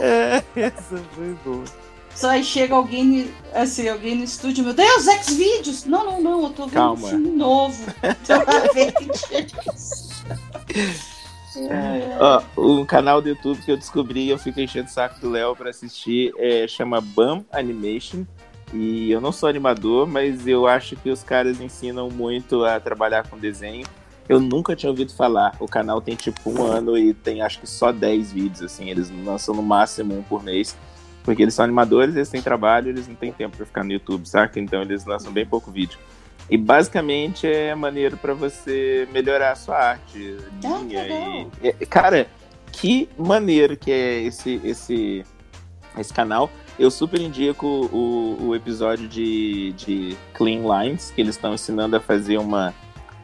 É. 0.01 0.43
Essa 0.57 1.03
foi 1.15 1.37
boa. 1.45 1.65
Só 2.15 2.31
aí 2.31 2.45
chega 2.45 2.75
alguém, 2.75 3.31
assim, 3.53 3.89
alguém 3.89 4.15
no 4.15 4.25
estúdio, 4.25 4.65
meu 4.65 4.73
Deus, 4.73 5.05
Xvideos! 5.25 5.85
Não, 5.85 6.05
não, 6.05 6.21
não, 6.23 6.43
eu 6.45 6.51
tô 6.51 6.65
vendo 6.67 6.75
Calma. 6.75 7.07
um 7.07 7.11
filme 7.11 7.31
novo. 7.31 7.83
Então, 8.03 8.41
Ó, 12.19 12.43
um 12.59 12.85
canal 12.85 13.23
do 13.23 13.29
YouTube 13.29 13.61
que 13.63 13.71
eu 13.71 13.77
descobri 13.77 14.25
e 14.25 14.31
eu 14.31 14.39
fico 14.39 14.61
enchendo 14.61 14.89
o 14.89 14.93
saco 14.93 15.21
do 15.21 15.31
Léo 15.31 15.55
pra 15.55 15.71
assistir 15.71 16.33
é, 16.37 16.67
chama 16.67 17.01
Bam 17.01 17.45
Animation. 17.53 18.25
E 18.73 19.11
eu 19.11 19.21
não 19.21 19.31
sou 19.31 19.49
animador, 19.49 20.07
mas 20.07 20.47
eu 20.49 20.67
acho 20.67 20.97
que 20.97 21.09
os 21.09 21.23
caras 21.23 21.61
ensinam 21.61 22.09
muito 22.09 22.65
a 22.65 22.81
trabalhar 22.81 23.29
com 23.29 23.39
desenho. 23.39 23.87
Eu 24.29 24.41
nunca 24.41 24.75
tinha 24.75 24.91
ouvido 24.91 25.13
falar. 25.13 25.55
O 25.61 25.69
canal 25.69 26.01
tem 26.01 26.17
tipo 26.17 26.51
um 26.51 26.65
ano 26.65 26.99
e 26.99 27.15
tem 27.15 27.41
acho 27.43 27.61
que 27.61 27.69
só 27.69 27.93
10 27.93 28.33
vídeos, 28.33 28.63
assim. 28.63 28.91
Eles 28.91 29.11
lançam 29.25 29.55
no 29.55 29.63
máximo 29.63 30.19
um 30.19 30.23
por 30.23 30.43
mês. 30.43 30.77
Porque 31.23 31.43
eles 31.43 31.55
são 31.55 31.65
animadores, 31.65 32.17
eles 32.17 32.29
têm 32.29 32.43
trabalho, 32.43 32.91
eles 32.91 33.09
não 33.09 33.15
têm 33.15 33.33
tempo 33.33 33.57
pra 33.57 33.65
ficar 33.65 33.85
no 33.85 33.93
YouTube, 33.93 34.29
saca? 34.29 34.59
Então 34.61 34.83
eles 34.83 35.07
lançam 35.07 35.33
bem 35.33 35.47
pouco 35.47 35.71
vídeo. 35.71 35.99
E 36.51 36.57
basicamente 36.59 37.47
é 37.47 37.75
maneiro 37.75 38.17
pra 38.17 38.35
você 38.35 39.09
melhorar 39.13 39.53
a 39.53 39.57
sua 39.57 39.77
arte. 39.79 40.37
Ah, 40.65 40.79
linha 40.83 41.03
legal. 41.03 41.51
e- 41.63 41.69
é, 41.69 41.73
Cara, 41.87 42.27
que 42.71 43.09
maneiro 43.19 43.77
que 43.77 43.91
é 43.91 44.21
esse, 44.23 44.61
esse, 44.63 45.25
esse 45.99 46.13
canal. 46.13 46.51
Eu 46.79 46.91
super 46.91 47.21
indico 47.21 47.67
o, 47.67 48.37
o 48.49 48.55
episódio 48.55 49.07
de, 49.09 49.73
de 49.73 50.17
Clean 50.35 50.61
Lines, 50.61 51.13
que 51.15 51.21
eles 51.21 51.37
estão 51.37 51.55
ensinando 51.55 51.97
a 51.97 52.01
fazer 52.01 52.37
uma 52.39 52.75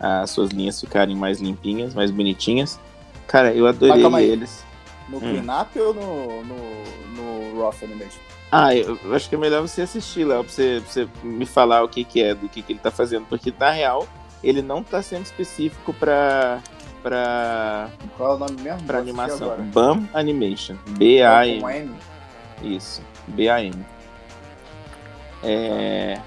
as 0.02 0.30
suas 0.30 0.48
linhas 0.50 0.80
ficarem 0.80 1.14
mais 1.14 1.40
limpinhas, 1.40 1.92
mais 1.94 2.10
bonitinhas. 2.10 2.80
Cara, 3.26 3.52
eu 3.52 3.64
Mas 3.66 3.76
adorei 3.76 4.00
calma 4.00 4.18
aí. 4.18 4.30
eles. 4.30 4.64
No 5.10 5.18
Hum. 5.18 5.20
Clean 5.42 5.60
Up 5.62 5.78
ou 5.78 5.92
no, 5.92 6.42
no, 6.44 6.56
no 7.52 7.60
Rough 7.60 7.82
Animation? 7.82 8.18
Ah, 8.52 8.74
eu, 8.74 8.98
acho 9.14 9.28
que 9.28 9.36
é 9.36 9.38
melhor 9.38 9.62
você 9.62 9.82
assistir, 9.82 10.24
Léo, 10.24 10.42
pra 10.42 10.52
você, 10.52 10.82
pra 10.82 10.92
você 10.92 11.08
me 11.22 11.46
falar 11.46 11.84
o 11.84 11.88
que, 11.88 12.02
que 12.02 12.20
é, 12.20 12.34
do 12.34 12.48
que, 12.48 12.62
que 12.62 12.72
ele 12.72 12.80
tá 12.80 12.90
fazendo. 12.90 13.26
Porque, 13.26 13.54
na 13.56 13.70
real, 13.70 14.08
ele 14.42 14.60
não 14.60 14.82
tá 14.82 15.00
sendo 15.02 15.24
específico 15.24 15.94
pra. 15.94 16.60
pra. 17.02 17.90
Qual 18.16 18.32
é 18.32 18.34
o 18.34 18.38
nome 18.38 18.60
mesmo? 18.60 18.82
pra 18.82 18.98
animação. 18.98 19.56
BAM 19.72 20.08
Animation. 20.12 20.76
B-A-M. 20.98 21.94
Isso, 22.62 23.02
B-A-M. 23.28 23.86
É... 25.42 26.20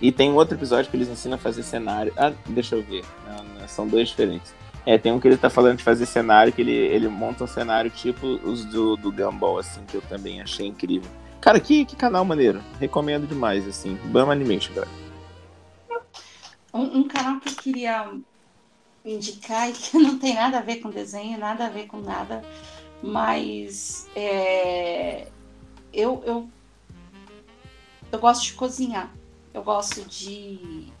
E 0.00 0.10
tem 0.10 0.30
um 0.30 0.34
outro 0.34 0.56
episódio 0.56 0.90
que 0.90 0.96
eles 0.96 1.08
ensinam 1.08 1.36
a 1.36 1.38
fazer 1.38 1.62
cenário. 1.62 2.12
Ah, 2.16 2.32
deixa 2.48 2.74
eu 2.74 2.82
ver. 2.82 3.04
Não, 3.26 3.44
não, 3.60 3.68
são 3.68 3.86
dois 3.86 4.08
diferentes. 4.08 4.52
É, 4.84 4.98
tem 4.98 5.12
um 5.12 5.20
que 5.20 5.28
ele 5.28 5.36
tá 5.36 5.48
falando 5.48 5.76
de 5.76 5.84
fazer 5.84 6.06
cenário, 6.06 6.52
que 6.52 6.60
ele, 6.60 6.72
ele 6.72 7.06
monta 7.06 7.44
um 7.44 7.46
cenário 7.46 7.88
tipo 7.88 8.26
os 8.26 8.64
do, 8.64 8.96
do 8.96 9.12
Gumball, 9.12 9.58
assim, 9.58 9.80
que 9.86 9.94
eu 9.94 10.02
também 10.02 10.40
achei 10.42 10.66
incrível. 10.66 11.08
Cara, 11.42 11.58
que, 11.58 11.84
que 11.84 11.96
canal 11.96 12.24
maneiro. 12.24 12.62
Recomendo 12.78 13.26
demais, 13.26 13.66
assim. 13.66 13.96
Bama 14.04 14.32
Animation, 14.32 14.72
cara. 14.72 14.88
Um, 16.72 17.00
um 17.00 17.08
canal 17.08 17.40
que 17.40 17.48
eu 17.48 17.54
queria 17.56 18.12
indicar 19.04 19.68
e 19.68 19.72
que 19.72 19.98
não 19.98 20.20
tem 20.20 20.34
nada 20.34 20.58
a 20.58 20.62
ver 20.62 20.76
com 20.76 20.88
desenho, 20.88 21.36
nada 21.36 21.66
a 21.66 21.68
ver 21.68 21.88
com 21.88 22.00
nada, 22.00 22.42
mas 23.02 24.08
é, 24.14 25.26
eu, 25.92 26.22
eu, 26.24 26.48
eu 28.12 28.18
gosto 28.20 28.44
de 28.44 28.52
cozinhar. 28.52 29.12
Eu 29.52 29.64
gosto 29.64 30.00
de. 30.02 30.92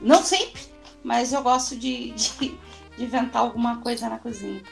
Não 0.00 0.22
sempre, 0.22 0.62
mas 1.02 1.32
eu 1.32 1.42
gosto 1.42 1.74
de, 1.74 2.12
de, 2.14 2.56
de 2.96 3.04
inventar 3.04 3.42
alguma 3.42 3.78
coisa 3.80 4.08
na 4.08 4.18
cozinha. 4.20 4.62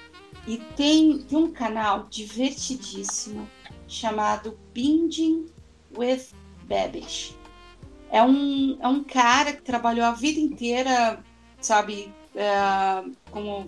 E 0.47 0.57
tem, 0.57 1.19
tem 1.19 1.37
um 1.37 1.51
canal 1.51 2.07
divertidíssimo 2.09 3.49
chamado 3.91 4.57
Binging 4.73 5.47
with 5.99 6.29
Babish. 6.65 7.37
É 8.11 8.23
um, 8.23 8.79
é 8.81 8.89
um 8.89 9.03
cara 9.03 9.53
que 9.53 9.63
trabalhou 9.63 10.05
a 10.05 10.13
vida 10.13 10.39
inteira, 10.39 11.23
sabe, 11.61 12.13
é, 12.35 12.49
como, 13.31 13.67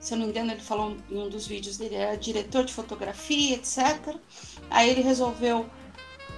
se 0.00 0.14
eu 0.14 0.18
não 0.18 0.24
me 0.24 0.32
engano, 0.32 0.52
ele 0.52 0.60
falou 0.60 0.96
em 1.10 1.18
um 1.18 1.28
dos 1.28 1.46
vídeos 1.46 1.76
dele, 1.76 1.96
é 1.96 2.16
diretor 2.16 2.64
de 2.64 2.72
fotografia, 2.72 3.56
etc. 3.56 4.16
Aí 4.70 4.90
ele 4.90 5.02
resolveu, 5.02 5.66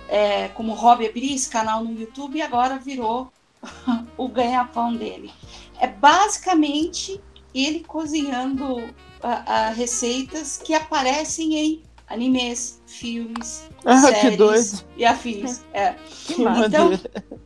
é, 0.08 0.48
como 0.48 0.74
hobby, 0.74 1.06
abrir 1.06 1.32
esse 1.32 1.48
canal 1.48 1.84
no 1.84 1.98
YouTube 1.98 2.36
e 2.36 2.42
agora 2.42 2.78
virou 2.78 3.32
o 4.16 4.28
ganha-pão 4.28 4.94
dele. 4.94 5.32
É 5.78 5.86
basicamente 5.86 7.20
ele 7.54 7.80
cozinhando 7.80 8.92
a 9.22 9.68
receitas 9.70 10.56
que 10.56 10.72
aparecem 10.72 11.54
em 11.54 11.82
animes, 12.10 12.82
filmes, 12.86 13.62
Ah, 13.84 13.98
séries 14.00 14.84
e 14.96 15.04
afins. 15.04 15.62
É. 15.72 15.94
Que 16.26 16.42
Então, 16.42 16.90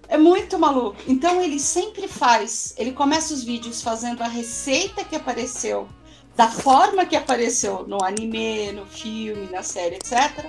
é 0.08 0.16
muito 0.16 0.58
maluco. 0.58 0.96
Então 1.06 1.40
ele 1.40 1.60
sempre 1.60 2.08
faz, 2.08 2.74
ele 2.78 2.92
começa 2.92 3.34
os 3.34 3.44
vídeos 3.44 3.82
fazendo 3.82 4.22
a 4.22 4.28
receita 4.28 5.04
que 5.04 5.14
apareceu, 5.14 5.86
da 6.34 6.48
forma 6.48 7.04
que 7.04 7.14
apareceu 7.14 7.86
no 7.86 8.02
anime, 8.02 8.72
no 8.72 8.86
filme, 8.86 9.48
na 9.52 9.62
série, 9.62 9.96
etc. 9.96 10.46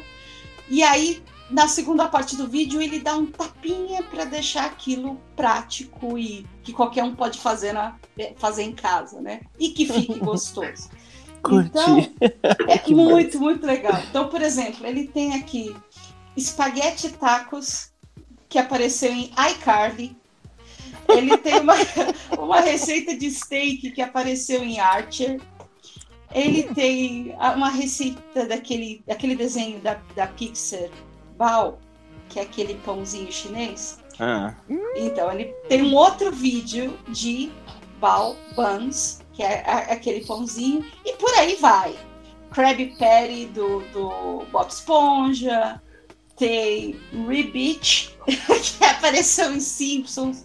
E 0.70 0.82
aí, 0.82 1.22
na 1.50 1.68
segunda 1.68 2.08
parte 2.08 2.36
do 2.36 2.48
vídeo, 2.48 2.82
ele 2.82 3.00
dá 3.00 3.16
um 3.16 3.28
tapinha 3.28 4.02
para 4.02 4.26
deixar 4.26 4.66
aquilo 4.66 5.20
prático 5.36 6.18
e 6.18 6.48
que 6.64 6.74
qualquer 6.74 7.04
um 7.04 7.14
pode 7.14 7.40
fazer, 7.40 7.74
na, 7.74 7.96
fazer 8.38 8.64
em 8.64 8.74
casa, 8.74 9.22
né? 9.22 9.42
E 9.60 9.70
que 9.70 9.86
fique 9.86 10.18
gostoso. 10.20 10.90
Então, 11.52 12.00
é 12.68 12.90
muito, 12.92 13.40
muito 13.40 13.66
legal. 13.66 14.00
Então, 14.10 14.30
por 14.30 14.42
exemplo, 14.42 14.86
ele 14.86 15.08
tem 15.08 15.36
aqui 15.36 15.76
espaguete 16.36 17.10
tacos 17.14 17.92
que 18.50 18.58
apareceu 18.58 19.12
em 19.12 19.32
iCarly. 19.52 20.16
Ele 21.08 21.38
tem 21.38 21.60
uma, 21.60 21.76
uma 22.38 22.60
receita 22.62 23.16
de 23.16 23.30
steak 23.30 23.92
que 23.92 24.02
apareceu 24.02 24.64
em 24.64 24.80
Archer. 24.80 25.40
Ele 26.34 26.64
tem 26.64 27.36
uma 27.56 27.70
receita 27.70 28.46
daquele, 28.46 29.04
daquele 29.08 29.36
desenho 29.36 29.80
da, 29.80 30.00
da 30.16 30.28
Pixar, 30.28 30.90
Bao, 31.38 31.80
que 32.30 32.40
é 32.40 32.42
aquele 32.42 32.76
pãozinho 32.76 33.32
chinês. 33.32 34.00
Ah. 34.20 34.54
Então, 34.96 35.32
ele 35.32 35.46
tem 35.70 35.84
um 35.84 35.94
outro 35.94 36.32
vídeo 36.32 36.98
de 37.10 37.52
Bao 38.00 38.36
Buns, 38.56 39.20
que 39.36 39.44
é 39.44 39.60
aquele 39.92 40.26
pãozinho, 40.26 40.86
e 41.06 41.14
por 41.14 41.34
aí 41.36 41.56
vai. 41.56 41.96
Krabby 42.52 42.96
Patty 42.98 43.48
do, 43.48 43.80
do 43.92 44.46
Bob 44.52 44.70
Esponja, 44.70 45.82
tem 46.38 47.00
Ribbit, 47.28 48.18
que 48.26 48.84
apareceu 48.86 49.54
em 49.54 49.60
Simpsons. 49.60 50.44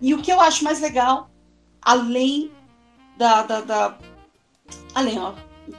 E 0.00 0.14
o 0.14 0.22
que 0.22 0.30
eu 0.30 0.40
acho 0.40 0.62
mais 0.64 0.80
legal, 0.80 1.30
além 1.82 2.52
da, 3.16 3.42
da, 3.42 3.60
da- 3.62 3.98
além, 4.94 5.18
ó, 5.18 5.32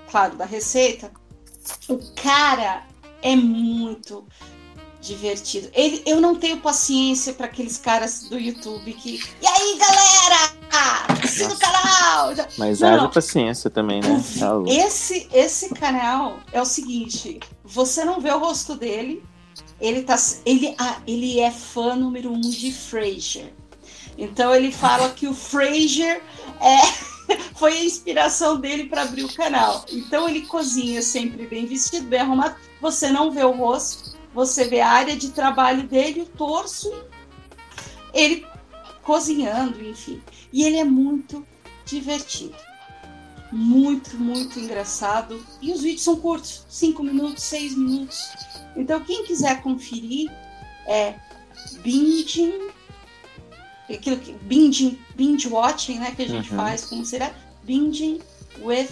claro, 0.09 0.35
da 0.35 0.45
receita, 0.45 1.11
o 1.87 1.97
cara 2.15 2.85
é 3.21 3.35
muito 3.35 4.25
divertido. 5.09 5.69
Ele, 5.73 6.01
eu 6.05 6.21
não 6.21 6.35
tenho 6.35 6.57
paciência 6.57 7.33
para 7.33 7.47
aqueles 7.47 7.77
caras 7.77 8.23
do 8.23 8.39
YouTube 8.39 8.93
que. 8.93 9.21
E 9.41 9.47
aí, 9.47 9.77
galera? 9.77 10.59
assina 11.23 11.53
o 11.53 11.57
canal! 11.57 12.47
Mas 12.57 12.79
Não, 12.79 12.89
haja 12.89 13.03
não. 13.03 13.09
paciência 13.09 13.69
também, 13.69 14.01
né? 14.01 14.23
Tá. 14.39 14.51
Esse, 14.67 15.27
esse 15.33 15.69
canal 15.69 16.39
é 16.51 16.61
o 16.61 16.65
seguinte: 16.65 17.39
você 17.63 18.03
não 18.05 18.19
vê 18.19 18.31
o 18.31 18.39
rosto 18.39 18.75
dele, 18.75 19.23
ele, 19.79 20.03
tá, 20.03 20.15
ele, 20.45 20.75
ah, 20.77 20.97
ele 21.07 21.39
é 21.39 21.51
fã 21.51 21.95
número 21.95 22.31
um 22.31 22.41
de 22.41 22.71
Frasier. 22.71 23.53
Então 24.17 24.53
ele 24.53 24.71
fala 24.71 25.09
que 25.09 25.27
o 25.27 25.33
Frasier 25.33 26.21
é, 26.59 27.35
foi 27.55 27.77
a 27.77 27.83
inspiração 27.83 28.59
dele 28.59 28.85
para 28.85 29.03
abrir 29.03 29.23
o 29.23 29.33
canal. 29.33 29.85
Então 29.89 30.27
ele 30.27 30.41
cozinha 30.41 31.01
sempre 31.01 31.47
bem 31.47 31.65
vestido, 31.65 32.07
bem 32.07 32.19
arrumado. 32.19 32.55
Você 32.81 33.09
não 33.09 33.31
vê 33.31 33.43
o 33.43 33.51
rosto, 33.51 34.17
você 34.33 34.67
vê 34.67 34.79
a 34.81 34.89
área 34.89 35.15
de 35.15 35.29
trabalho 35.31 35.83
dele, 35.87 36.21
o 36.21 36.25
torso, 36.25 36.91
ele 38.13 38.45
cozinhando, 39.03 39.83
enfim. 39.83 40.21
E 40.53 40.63
ele 40.63 40.77
é 40.77 40.83
muito 40.83 41.45
divertido. 41.85 42.55
Muito, 43.51 44.15
muito 44.17 44.59
engraçado. 44.59 45.43
E 45.61 45.71
os 45.71 45.81
vídeos 45.81 46.03
são 46.03 46.17
curtos, 46.17 46.65
5 46.69 47.03
minutos, 47.03 47.43
6 47.43 47.75
minutos. 47.75 48.19
Então, 48.75 48.99
quem 49.03 49.25
quiser 49.25 49.61
conferir 49.63 50.31
é 50.85 51.15
binging, 51.81 52.69
aquilo 53.89 54.17
que, 54.17 54.33
binging, 54.33 54.99
binge 55.15 55.47
watching, 55.47 55.97
né, 55.99 56.11
que 56.15 56.21
a 56.21 56.27
gente 56.27 56.51
Uhum. 56.51 56.57
faz, 56.57 56.85
como 56.85 57.03
será? 57.03 57.33
Binging 57.63 58.21
with 58.61 58.89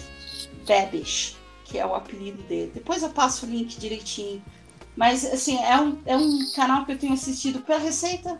Babish, 0.66 1.36
que 1.64 1.78
é 1.78 1.86
o 1.86 1.94
apelido 1.94 2.42
dele. 2.42 2.72
Depois 2.74 3.02
eu 3.04 3.10
passo 3.10 3.46
o 3.46 3.48
link 3.48 3.78
direitinho. 3.78 4.42
Mas, 4.98 5.24
assim, 5.24 5.56
é 5.62 5.80
um, 5.80 5.96
é 6.04 6.16
um 6.16 6.50
canal 6.56 6.84
que 6.84 6.90
eu 6.90 6.98
tenho 6.98 7.12
assistido 7.12 7.60
pela 7.60 7.78
receita 7.78 8.36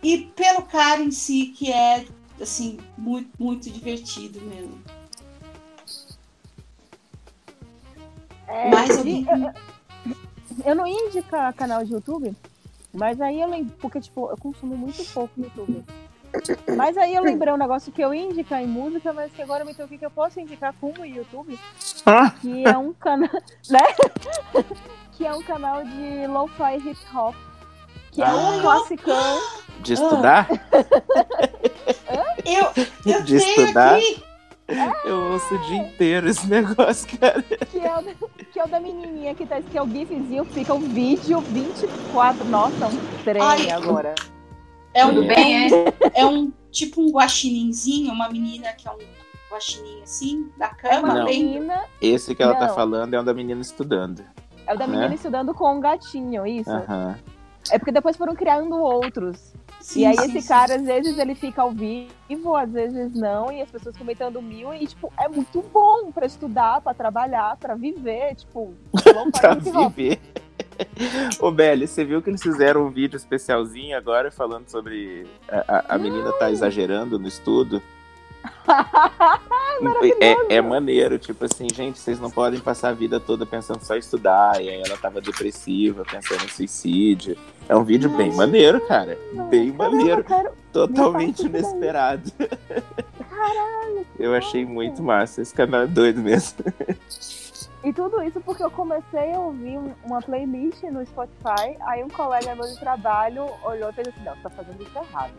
e 0.00 0.18
pelo 0.36 0.62
cara 0.62 1.02
em 1.02 1.10
si, 1.10 1.46
que 1.48 1.72
é, 1.72 2.06
assim, 2.40 2.78
muito, 2.96 3.28
muito 3.40 3.68
divertido 3.68 4.40
mesmo. 4.42 4.80
É, 8.46 8.70
alguém? 8.98 9.26
eu, 9.28 9.36
eu- 9.48 10.16
eu 10.64 10.74
não 10.76 10.86
ia 10.86 11.08
indicar 11.08 11.52
canal 11.52 11.84
de 11.84 11.92
YouTube, 11.92 12.32
mas 12.94 13.20
aí 13.20 13.40
eu 13.40 13.48
lembro, 13.50 13.74
porque 13.80 14.00
tipo, 14.00 14.30
eu 14.30 14.36
consumo 14.36 14.76
muito 14.76 15.04
pouco 15.12 15.32
YouTube. 15.40 15.84
Mas 16.76 16.96
aí 16.96 17.16
eu 17.16 17.22
lembrei 17.24 17.52
um 17.52 17.56
negócio 17.56 17.90
que 17.90 18.00
eu 18.00 18.14
ia 18.14 18.22
indicar 18.22 18.62
em 18.62 18.66
música, 18.68 19.12
mas 19.12 19.32
que 19.32 19.42
agora 19.42 19.64
me 19.64 19.74
toquei 19.74 19.98
que 19.98 20.06
eu 20.06 20.10
posso 20.10 20.38
indicar 20.38 20.72
como 20.80 21.04
YouTube, 21.04 21.58
que 22.40 22.64
é 22.64 22.78
um 22.78 22.92
canal, 22.92 23.28
né? 23.68 23.80
Que 25.16 25.26
é 25.26 25.34
um 25.34 25.42
canal 25.42 25.82
de 25.84 26.26
lo-fi 26.26 26.76
hip 26.76 26.98
hop, 27.14 27.34
que 28.12 28.22
é 28.22 28.26
um 28.26 28.58
Ah. 28.58 28.62
classicão. 28.62 29.40
De 29.80 29.92
estudar? 29.92 30.48
Eu, 32.44 32.84
eu 33.04 33.22
De 33.22 33.38
tenho 33.38 33.60
estudar? 33.60 33.96
aqui. 33.96 34.22
Eu 35.04 35.32
ouço 35.32 35.54
o 35.54 35.58
dia 35.58 35.76
inteiro 35.78 36.28
esse 36.28 36.46
negócio, 36.48 37.06
cara. 37.18 37.40
Que 37.42 37.78
é, 37.78 37.96
o 37.96 38.02
da, 38.02 38.14
que 38.52 38.58
é 38.58 38.64
o 38.64 38.68
da 38.68 38.80
menininha 38.80 39.32
que 39.34 39.46
tá 39.46 39.60
que 39.60 39.78
é 39.78 39.82
o 39.82 39.88
gifzinho, 39.88 40.44
fica 40.46 40.74
o 40.74 40.80
vídeo 40.80 41.40
24. 41.40 42.44
Nossa, 42.46 42.86
um 42.88 42.98
trem 43.22 43.40
Ai. 43.42 43.70
agora. 43.70 44.14
É 44.92 45.04
um, 45.06 45.14
Tudo 45.14 45.28
bem, 45.28 45.68
é, 45.68 45.74
um, 45.74 45.84
é 46.14 46.26
um 46.26 46.52
tipo 46.72 47.00
um 47.02 47.10
guaxininzinho, 47.12 48.12
uma 48.12 48.28
menina 48.28 48.72
que 48.72 48.88
é 48.88 48.90
um 48.90 48.98
guaxininho 49.52 50.02
assim, 50.02 50.50
da 50.58 50.68
cama, 50.70 51.14
Não. 51.14 51.24
bem. 51.26 51.44
Menina, 51.44 51.84
Esse 52.00 52.34
que 52.34 52.42
ela 52.42 52.54
tá 52.54 52.68
Não. 52.68 52.74
falando 52.74 53.14
é 53.14 53.20
o 53.20 53.22
da 53.22 53.34
menina 53.34 53.60
estudando. 53.60 54.24
É 54.66 54.74
o 54.74 54.78
da 54.78 54.86
menina 54.86 55.14
estudando 55.14 55.54
com 55.54 55.76
um 55.76 55.80
gatinho, 55.80 56.46
isso. 56.46 56.70
É 57.70 57.78
porque 57.78 57.92
depois 57.92 58.16
foram 58.16 58.34
criando 58.34 58.76
outros. 58.76 59.52
Sim, 59.80 60.00
e 60.00 60.06
aí 60.06 60.16
sim, 60.16 60.24
esse 60.30 60.42
sim. 60.42 60.48
cara, 60.48 60.76
às 60.76 60.82
vezes, 60.82 61.18
ele 61.18 61.34
fica 61.34 61.62
ao 61.62 61.70
vivo, 61.70 62.56
às 62.56 62.70
vezes 62.72 63.12
não, 63.14 63.52
e 63.52 63.60
as 63.62 63.70
pessoas 63.70 63.96
comentando 63.96 64.40
mil, 64.42 64.72
e 64.74 64.86
tipo, 64.86 65.12
é 65.18 65.28
muito 65.28 65.62
bom 65.72 66.10
pra 66.10 66.26
estudar, 66.26 66.80
pra 66.80 66.92
trabalhar, 66.94 67.56
pra 67.56 67.74
viver, 67.76 68.34
tipo, 68.34 68.74
pra 69.38 69.54
viver. 69.54 70.18
Ô, 71.40 71.50
Belly, 71.50 71.86
você 71.86 72.04
viu 72.04 72.20
que 72.20 72.30
eles 72.30 72.42
fizeram 72.42 72.86
um 72.86 72.90
vídeo 72.90 73.16
especialzinho 73.16 73.96
agora 73.96 74.30
falando 74.30 74.68
sobre 74.68 75.26
a, 75.48 75.76
a- 75.78 75.84
a 75.94 75.98
menina 75.98 76.32
tá 76.32 76.50
exagerando 76.50 77.18
no 77.18 77.28
estudo? 77.28 77.80
É, 80.50 80.54
é 80.56 80.60
maneiro, 80.62 81.18
tipo 81.18 81.44
assim, 81.44 81.66
gente, 81.72 81.98
vocês 81.98 82.18
não 82.18 82.30
podem 82.30 82.58
passar 82.60 82.88
a 82.88 82.92
vida 82.92 83.20
toda 83.20 83.44
pensando 83.44 83.82
só 83.84 83.94
em 83.94 83.98
estudar. 83.98 84.62
E 84.62 84.68
aí 84.70 84.82
ela 84.86 84.96
tava 84.96 85.20
depressiva, 85.20 86.02
pensando 86.10 86.44
em 86.44 86.48
suicídio. 86.48 87.36
É 87.68 87.76
um 87.76 87.84
vídeo 87.84 88.08
bem 88.08 88.32
maneiro, 88.34 88.80
cara. 88.86 89.18
Bem 89.50 89.70
maneiro. 89.72 90.24
Totalmente 90.72 91.44
inesperado. 91.46 92.30
Caralho! 93.28 94.06
Eu 94.18 94.34
achei 94.34 94.64
muito 94.64 95.02
massa. 95.02 95.42
Esse 95.42 95.52
canal 95.54 95.82
é 95.82 95.86
doido 95.86 96.20
mesmo. 96.22 96.58
E 97.84 97.92
tudo 97.92 98.22
isso 98.22 98.40
porque 98.40 98.62
eu 98.64 98.70
comecei 98.70 99.32
a 99.32 99.38
ouvir 99.38 99.78
um- 99.78 99.92
uma 100.04 100.20
playlist 100.20 100.82
no 100.84 101.04
Spotify, 101.06 101.76
aí 101.82 102.02
um 102.02 102.08
colega 102.08 102.54
meu 102.54 102.66
de 102.66 102.80
trabalho 102.80 103.46
olhou 103.62 103.90
e 103.90 103.92
fez 103.92 104.08
assim, 104.08 104.24
não, 104.24 104.34
você 104.34 104.42
tá 104.42 104.50
fazendo 104.50 104.82
isso 104.82 104.98
errado. 104.98 105.32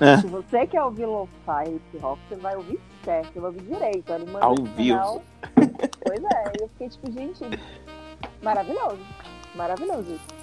É. 0.00 0.16
Se 0.16 0.26
você 0.26 0.66
quer 0.66 0.82
ouvir 0.82 1.04
lo-fi 1.04 1.68
hip 1.68 2.04
hop, 2.04 2.18
você 2.28 2.36
vai 2.36 2.56
ouvir 2.56 2.80
certo, 3.04 3.32
você 3.34 3.40
vai 3.40 3.50
ouvir 3.50 3.62
direito. 3.62 4.12
Ele 4.12 4.24
mandou 4.24 4.42
Ao 4.42 4.54
vivo. 4.56 5.22
Pois 5.54 6.24
é, 6.24 6.52
eu 6.58 6.68
fiquei 6.68 6.88
tipo, 6.88 7.12
gente, 7.12 7.44
maravilhoso. 8.42 8.98
Maravilhoso 9.54 10.12
isso. 10.12 10.40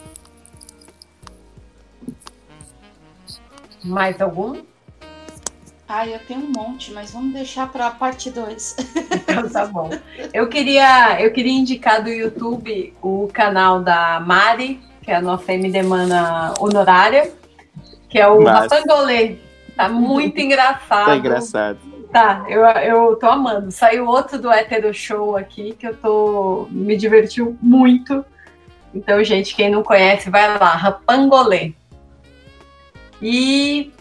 Mais 3.84 4.22
algum? 4.22 4.62
Ai, 5.88 6.14
eu 6.14 6.20
tenho 6.20 6.42
um 6.42 6.52
monte, 6.52 6.92
mas 6.92 7.12
vamos 7.12 7.34
deixar 7.34 7.72
pra 7.72 7.90
parte 7.90 8.30
2. 8.30 8.76
Então 9.28 9.50
tá 9.50 9.66
bom. 9.66 9.90
Eu 10.34 10.48
queria, 10.48 11.22
eu 11.22 11.32
queria 11.34 11.52
indicar 11.52 12.02
do 12.04 12.10
YouTube 12.10 12.94
o 13.02 13.30
canal 13.34 13.82
da 13.82 14.20
Mari, 14.20 14.80
que 15.02 15.12
é 15.12 15.16
a 15.16 15.22
nossa 15.22 15.54
MD 15.54 15.84
Mana 15.84 16.54
honorária, 16.60 17.32
que 18.10 18.20
é 18.20 18.28
o. 18.28 18.44
Rapangolê. 18.44 19.47
Tá 19.78 19.88
muito 19.88 20.40
engraçado. 20.40 21.06
Tá 21.06 21.16
engraçado. 21.16 21.80
Tá, 22.12 22.46
eu, 22.50 22.62
eu 22.66 23.16
tô 23.16 23.28
amando. 23.28 23.72
Saiu 23.72 24.08
outro 24.08 24.42
do 24.42 24.52
Hétero 24.52 24.94
Show 24.94 25.38
aqui 25.38 25.74
que 25.74 25.88
eu 25.88 25.96
tô. 25.96 26.68
me 26.72 26.98
divertiu 26.98 27.58
muito. 27.62 28.26
Então, 28.94 29.24
gente, 29.24 29.56
quem 29.56 29.70
não 29.70 29.84
conhece, 29.84 30.30
vai 30.30 30.58
lá, 30.58 30.72
Rapangolê. 30.72 31.74
E. 33.22 33.92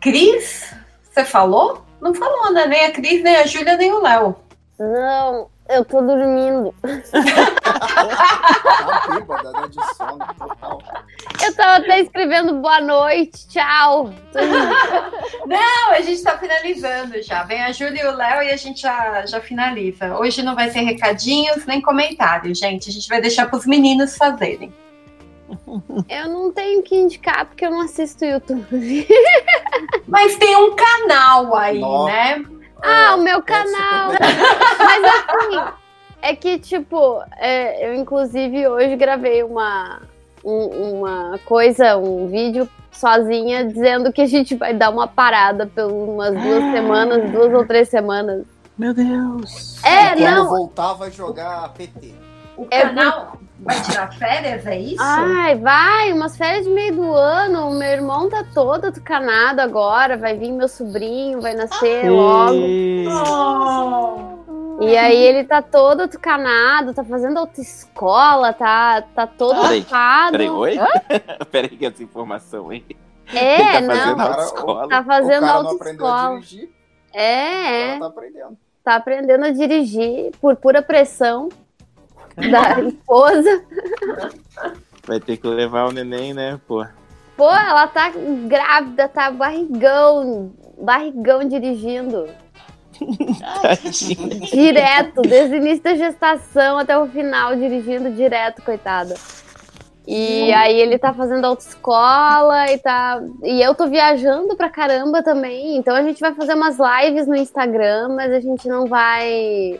Cris, 0.00 0.72
você 1.02 1.24
falou? 1.24 1.84
Não 2.00 2.14
falou, 2.14 2.52
né? 2.52 2.66
Nem 2.66 2.84
a 2.84 2.92
Cris, 2.92 3.22
nem 3.22 3.36
a 3.36 3.46
Júlia, 3.46 3.76
nem 3.76 3.92
o 3.92 4.00
Léo. 4.00 4.36
Não, 4.78 5.48
eu 5.68 5.84
tô 5.84 6.00
dormindo. 6.00 6.74
Tá 8.82 9.14
bêbada, 9.14 9.52
né? 9.52 9.68
De 9.68 9.96
sono 9.96 10.18
total. 10.38 10.82
Eu 11.44 11.54
tava 11.54 11.76
até 11.78 12.00
escrevendo 12.00 12.54
boa 12.54 12.80
noite, 12.80 13.48
tchau. 13.48 14.12
Não, 15.46 15.92
a 15.92 16.00
gente 16.00 16.22
tá 16.22 16.36
finalizando 16.38 17.22
já. 17.22 17.44
Vem 17.44 17.62
a 17.62 17.72
Júlia 17.72 18.02
e 18.02 18.06
o 18.06 18.16
Léo 18.16 18.42
e 18.42 18.50
a 18.50 18.56
gente 18.56 18.82
já, 18.82 19.24
já 19.26 19.40
finaliza. 19.40 20.18
Hoje 20.18 20.42
não 20.42 20.54
vai 20.54 20.70
ter 20.70 20.80
recadinhos 20.80 21.66
nem 21.66 21.80
comentários, 21.80 22.58
gente. 22.58 22.88
A 22.88 22.92
gente 22.92 23.08
vai 23.08 23.20
deixar 23.20 23.48
pros 23.48 23.66
meninos 23.66 24.16
fazerem. 24.16 24.72
Eu 26.08 26.28
não 26.28 26.52
tenho 26.52 26.82
que 26.82 26.94
indicar 26.94 27.46
porque 27.46 27.64
eu 27.64 27.70
não 27.70 27.80
assisto 27.80 28.24
YouTube. 28.24 29.06
Mas 30.06 30.36
tem 30.36 30.56
um 30.56 30.74
canal 30.74 31.54
aí, 31.56 31.78
Nossa. 31.78 32.12
né? 32.12 32.44
Ah, 32.82 33.14
o 33.16 33.22
meu 33.22 33.42
canal. 33.42 34.10
Mas 34.78 35.04
assim, 35.04 35.72
é 36.22 36.34
que, 36.36 36.58
tipo, 36.58 37.20
é, 37.38 37.88
eu 37.88 37.94
inclusive 37.94 38.66
hoje 38.68 38.96
gravei 38.96 39.42
uma, 39.42 40.02
um- 40.44 40.98
uma 41.00 41.38
coisa, 41.44 41.96
um 41.96 42.26
vídeo 42.28 42.68
sozinha, 42.92 43.64
dizendo 43.64 44.12
que 44.12 44.22
a 44.22 44.26
gente 44.26 44.54
vai 44.54 44.74
dar 44.74 44.90
uma 44.90 45.06
parada 45.06 45.66
por 45.66 45.84
umas 45.90 46.32
duas 46.34 46.64
semanas, 46.72 47.30
duas 47.30 47.52
ou 47.52 47.66
três 47.66 47.88
semanas. 47.88 48.44
Meu 48.76 48.94
Deus! 48.94 49.82
É, 49.84 50.10
Quando 50.16 50.34
não. 50.36 50.48
voltar, 50.48 50.92
vai 50.94 51.10
jogar 51.10 51.68
PT. 51.74 52.14
O 52.56 52.66
É 52.70 52.82
canal 52.82 53.36
vai 53.60 53.80
tirar 53.82 54.12
férias, 54.14 54.66
é 54.66 54.78
isso? 54.78 55.02
Ai, 55.02 55.56
vai, 55.56 56.12
umas 56.12 56.36
férias 56.36 56.64
de 56.64 56.70
meio 56.70 56.94
do 56.94 57.12
ano. 57.12 57.68
O 57.68 57.74
meu 57.78 57.88
irmão 57.88 58.28
tá 58.28 58.44
todo 58.54 58.92
tucanado 58.92 59.60
agora. 59.60 60.16
Vai 60.16 60.36
vir 60.36 60.52
meu 60.52 60.68
sobrinho, 60.68 61.40
vai 61.40 61.54
nascer 61.54 62.10
logo. 62.10 62.54
E 64.80 64.96
aí 64.96 65.16
ele 65.16 65.42
tá 65.42 65.60
todo 65.60 66.06
tucanado, 66.06 66.94
tá 66.94 67.02
fazendo 67.02 67.36
autoescola, 67.38 68.52
tá, 68.52 69.02
tá 69.12 69.26
todo 69.26 69.60
Peraí, 69.60 69.80
ocupado. 69.80 70.32
peraí, 70.32 70.50
oi? 70.50 70.76
peraí 71.50 71.70
que 71.70 71.84
essa 71.86 72.00
informação, 72.02 72.72
hein? 72.72 72.84
É, 73.34 73.76
Ele 73.78 73.88
tá 73.88 73.94
fazendo 73.94 74.16
não. 74.16 74.26
autoescola. 74.26 74.88
Tá 74.88 75.04
fazendo 75.04 75.42
O 75.44 75.46
cara 75.46 75.62
não 75.64 75.70
aprendeu 75.72 76.06
a 76.06 76.10
autoescola. 76.12 76.40
dirigir, 76.40 76.70
É, 77.12 77.22
é. 77.22 77.90
ela 77.90 77.98
tá 78.00 78.06
aprendendo. 78.06 78.58
Tá 78.84 78.94
aprendendo 78.94 79.44
a 79.44 79.50
dirigir 79.50 80.30
por 80.40 80.54
pura 80.56 80.80
pressão 80.80 81.48
da 82.50 82.80
esposa. 82.80 83.64
Vai 85.06 85.20
ter 85.20 85.36
que 85.36 85.46
levar 85.46 85.88
o 85.88 85.92
neném, 85.92 86.32
né, 86.32 86.60
pô? 86.66 86.84
Pô, 87.36 87.50
ela 87.50 87.86
tá 87.86 88.12
grávida, 88.46 89.08
tá 89.08 89.30
barrigão. 89.30 90.52
barrigão 90.80 91.46
dirigindo. 91.46 92.28
Direto, 94.52 95.22
desde 95.22 95.54
o 95.54 95.58
início 95.58 95.84
da 95.84 95.94
gestação 95.94 96.78
até 96.78 96.98
o 96.98 97.06
final, 97.06 97.54
dirigindo 97.54 98.10
direto, 98.10 98.62
coitada. 98.62 99.14
E 100.10 100.50
aí 100.54 100.80
ele 100.80 100.98
tá 100.98 101.12
fazendo 101.12 101.44
autoescola 101.44 102.72
e 102.72 102.78
tá. 102.78 103.22
E 103.44 103.60
eu 103.60 103.74
tô 103.74 103.86
viajando 103.86 104.56
pra 104.56 104.70
caramba 104.70 105.22
também. 105.22 105.76
Então 105.76 105.94
a 105.94 106.02
gente 106.02 106.18
vai 106.18 106.34
fazer 106.34 106.54
umas 106.54 106.78
lives 106.78 107.26
no 107.26 107.36
Instagram, 107.36 108.16
mas 108.16 108.32
a 108.32 108.40
gente 108.40 108.66
não 108.66 108.86
vai. 108.86 109.78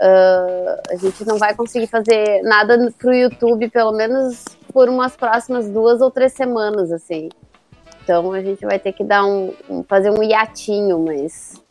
Ah, 0.00 0.80
a 0.90 0.96
gente 0.96 1.24
não 1.24 1.38
vai 1.38 1.54
conseguir 1.54 1.86
fazer 1.86 2.42
nada 2.42 2.92
pro 2.98 3.14
YouTube, 3.14 3.70
pelo 3.70 3.92
menos 3.92 4.44
por 4.72 4.88
umas 4.88 5.16
próximas 5.16 5.68
duas 5.68 6.00
ou 6.00 6.10
três 6.10 6.32
semanas, 6.32 6.90
assim. 6.90 7.28
Então 8.02 8.32
a 8.32 8.42
gente 8.42 8.64
vai 8.66 8.78
ter 8.78 8.92
que 8.92 9.02
dar 9.02 9.24
um, 9.24 9.54
fazer 9.88 10.10
um 10.10 10.22
hiatinho, 10.22 10.98
mas 10.98 11.62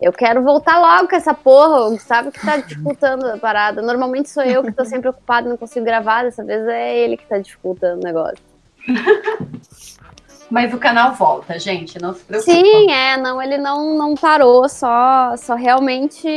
eu 0.00 0.12
quero 0.12 0.42
voltar 0.42 0.80
logo 0.80 1.08
com 1.08 1.16
essa 1.16 1.34
porra. 1.34 1.90
Gustavo 1.90 2.32
que 2.32 2.44
tá 2.44 2.56
dificultando 2.56 3.26
a 3.26 3.36
parada. 3.36 3.82
Normalmente 3.82 4.30
sou 4.30 4.42
eu 4.42 4.62
que 4.62 4.72
tô 4.72 4.84
sempre 4.84 5.08
ocupado 5.08 5.48
não 5.48 5.56
consigo 5.56 5.84
gravar. 5.84 6.24
Dessa 6.24 6.42
vez 6.42 6.66
é 6.66 6.98
ele 6.98 7.16
que 7.16 7.26
tá 7.26 7.38
dificultando 7.38 8.00
o 8.00 8.04
negócio. 8.04 8.38
Mas 10.52 10.74
o 10.74 10.78
canal 10.78 11.14
volta, 11.14 11.58
gente, 11.58 11.98
não 11.98 12.12
se 12.12 12.22
preocupe. 12.24 12.52
Sim, 12.52 12.90
é, 12.92 13.16
não, 13.16 13.40
ele 13.40 13.56
não, 13.56 13.96
não 13.96 14.14
parou, 14.14 14.68
só, 14.68 15.34
só 15.38 15.54
realmente 15.54 16.28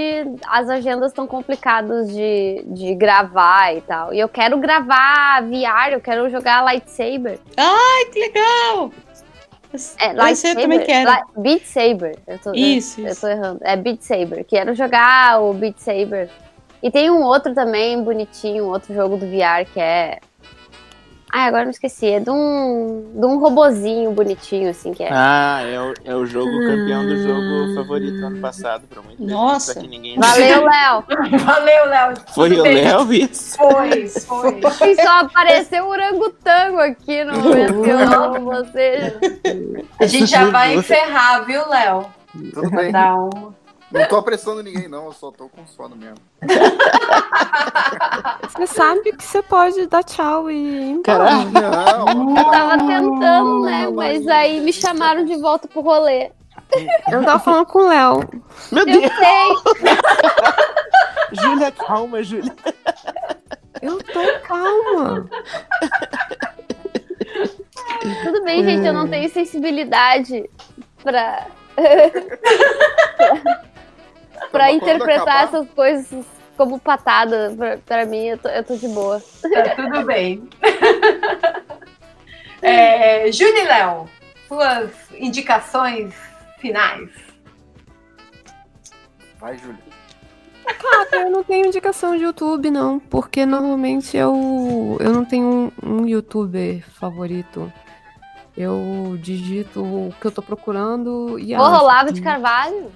as 0.48 0.70
agendas 0.70 1.12
estão 1.12 1.28
complicadas 1.28 2.10
de, 2.10 2.64
de 2.68 2.96
gravar 2.96 3.76
e 3.76 3.82
tal. 3.82 4.14
E 4.14 4.20
eu 4.22 4.30
quero 4.30 4.58
gravar 4.58 5.42
VR, 5.42 5.92
eu 5.92 6.00
quero 6.00 6.30
jogar 6.30 6.62
lightsaber. 6.62 7.40
Ai, 7.58 8.06
que 8.06 8.20
legal! 8.22 8.92
É, 10.00 10.32
Esse 10.32 10.48
eu 10.48 10.56
também 10.56 10.80
quero. 10.80 11.12
Li- 11.12 11.24
Beat 11.36 11.66
Saber. 11.66 12.18
Eu 12.26 12.40
tô, 12.40 12.54
Isso, 12.54 13.02
eu, 13.02 13.08
eu 13.08 13.12
isso. 13.12 13.20
tô 13.20 13.28
errando. 13.28 13.60
É 13.64 13.76
Beat 13.76 14.02
Saber. 14.02 14.46
Quero 14.46 14.74
jogar 14.74 15.42
o 15.42 15.54
Beat 15.54 15.78
Saber. 15.80 16.30
E 16.82 16.90
tem 16.90 17.10
um 17.12 17.22
outro 17.22 17.54
também, 17.54 18.02
bonitinho, 18.02 18.64
um 18.64 18.70
outro 18.70 18.94
jogo 18.94 19.18
do 19.18 19.26
VR 19.26 19.66
que 19.74 19.80
é. 19.82 20.20
Ai, 21.38 21.50
agora 21.50 21.66
me 21.66 21.72
esqueci. 21.72 22.08
É 22.08 22.20
de 22.22 22.30
um, 22.30 23.12
de 23.14 23.26
um 23.26 23.38
robozinho 23.40 24.10
bonitinho, 24.14 24.70
assim, 24.70 24.94
que 24.94 25.04
é. 25.04 25.10
Ah, 25.12 25.60
é 25.64 25.78
o, 25.78 25.94
é 26.06 26.16
o 26.16 26.26
jogo 26.26 26.50
campeão 26.50 27.06
do 27.06 27.18
jogo 27.18 27.76
favorito 27.76 28.26
ano 28.26 28.40
passado, 28.40 28.88
por 28.88 29.04
muito 29.04 29.18
tempo, 29.18 29.32
Nossa. 29.32 29.78
que 29.78 29.86
ninguém 29.86 30.18
Valeu, 30.18 30.64
Léo! 30.64 31.04
Valeu, 31.44 31.86
Léo! 31.88 32.14
Foi 32.34 32.50
o 32.58 32.64
Léo 32.64 33.12
isso? 33.12 33.58
Foi, 33.58 34.08
foi. 34.08 34.92
E 34.92 34.96
só 34.96 35.20
apareceu 35.26 35.84
o 35.84 35.90
orangotango 35.90 36.80
aqui 36.80 37.26
no 37.26 37.38
momento 37.38 37.82
que 37.82 37.90
eu 37.90 38.42
você. 38.42 39.18
A 40.00 40.06
gente 40.06 40.28
já 40.28 40.46
vai 40.46 40.76
encerrar, 40.76 41.42
viu, 41.42 41.68
Léo? 41.68 42.06
Tudo 42.54 42.70
bem. 42.72 42.94
Dá 42.94 43.14
um... 43.14 43.65
Não 43.92 44.08
tô 44.08 44.18
apressando 44.18 44.64
ninguém, 44.64 44.88
não. 44.88 45.06
Eu 45.06 45.14
só 45.14 45.32
tô 45.32 45.48
com 45.48 45.66
sono 45.68 45.96
mesmo. 45.96 46.18
Você 48.50 48.68
sabe 48.68 49.14
que 49.14 49.24
você 49.24 49.42
pode 49.44 49.88
dar 49.88 50.04
tchau 50.04 50.50
e 50.50 50.56
ir 50.56 50.90
embora. 50.92 51.26
Caraca, 51.26 52.14
não. 52.14 52.38
Eu 52.38 52.46
tava 52.46 52.78
tentando, 52.78 53.62
né? 53.62 53.88
Mas 53.90 54.28
aí 54.28 54.60
me 54.62 54.74
chamaram 54.74 55.24
de 55.26 55.36
volta 55.38 55.68
pro 55.68 55.82
rolê. 55.82 56.32
Eu 57.12 57.24
tava 57.24 57.40
falando 57.40 57.66
com 57.68 57.80
o 57.80 57.88
Léo. 57.88 58.20
Meu 58.72 58.88
Eu 58.88 59.02
sei. 59.02 59.86
Júlia, 61.42 61.72
calma, 61.72 62.24
Júlia. 62.24 62.56
Eu 63.82 63.98
tô 63.98 64.40
calma. 64.48 65.30
Tudo 68.24 68.44
bem, 68.44 68.64
gente, 68.64 68.86
eu 68.86 68.94
não 68.94 69.08
tenho 69.08 69.30
sensibilidade 69.30 70.50
pra. 71.04 71.48
pra 74.52 74.72
interpretar 74.72 75.22
acabar- 75.22 75.44
essas 75.44 75.70
coisas 75.70 76.26
como 76.58 76.80
patada. 76.80 77.54
Pra, 77.58 77.78
pra 77.78 78.06
mim, 78.06 78.26
eu 78.26 78.38
tô, 78.38 78.50
eu 78.50 78.64
tô 78.64 78.76
de 78.76 78.88
boa. 78.88 79.22
Tá 79.42 79.76
tudo 79.76 80.04
bem. 80.06 80.48
É, 82.62 83.32
Júlia 83.32 83.64
e 83.64 83.68
Léo, 83.68 84.10
suas 84.48 84.90
indicações 85.20 86.16
finais. 86.58 87.10
Vai, 89.40 89.56
Júlia. 89.58 89.78
Cara, 90.66 91.26
eu 91.28 91.30
não 91.30 91.44
tenho 91.44 91.68
indicação 91.68 92.18
de 92.18 92.24
YouTube, 92.24 92.72
não. 92.72 92.98
Porque 93.00 93.46
normalmente 93.46 94.18
eu, 94.18 94.98
eu 95.00 95.14
não 95.14 95.24
tenho 95.24 95.72
um, 95.84 95.88
um 96.02 96.08
youtuber 96.08 96.84
favorito. 97.00 97.72
Eu 98.58 99.16
digito 99.22 99.84
o 99.84 100.14
que 100.20 100.26
eu 100.26 100.32
tô 100.32 100.42
procurando 100.42 101.38
e 101.38 101.56
Porra, 101.56 101.76
acho. 101.76 101.84
Olavo 101.84 102.14
de 102.14 102.22
Carvalho? 102.22 102.92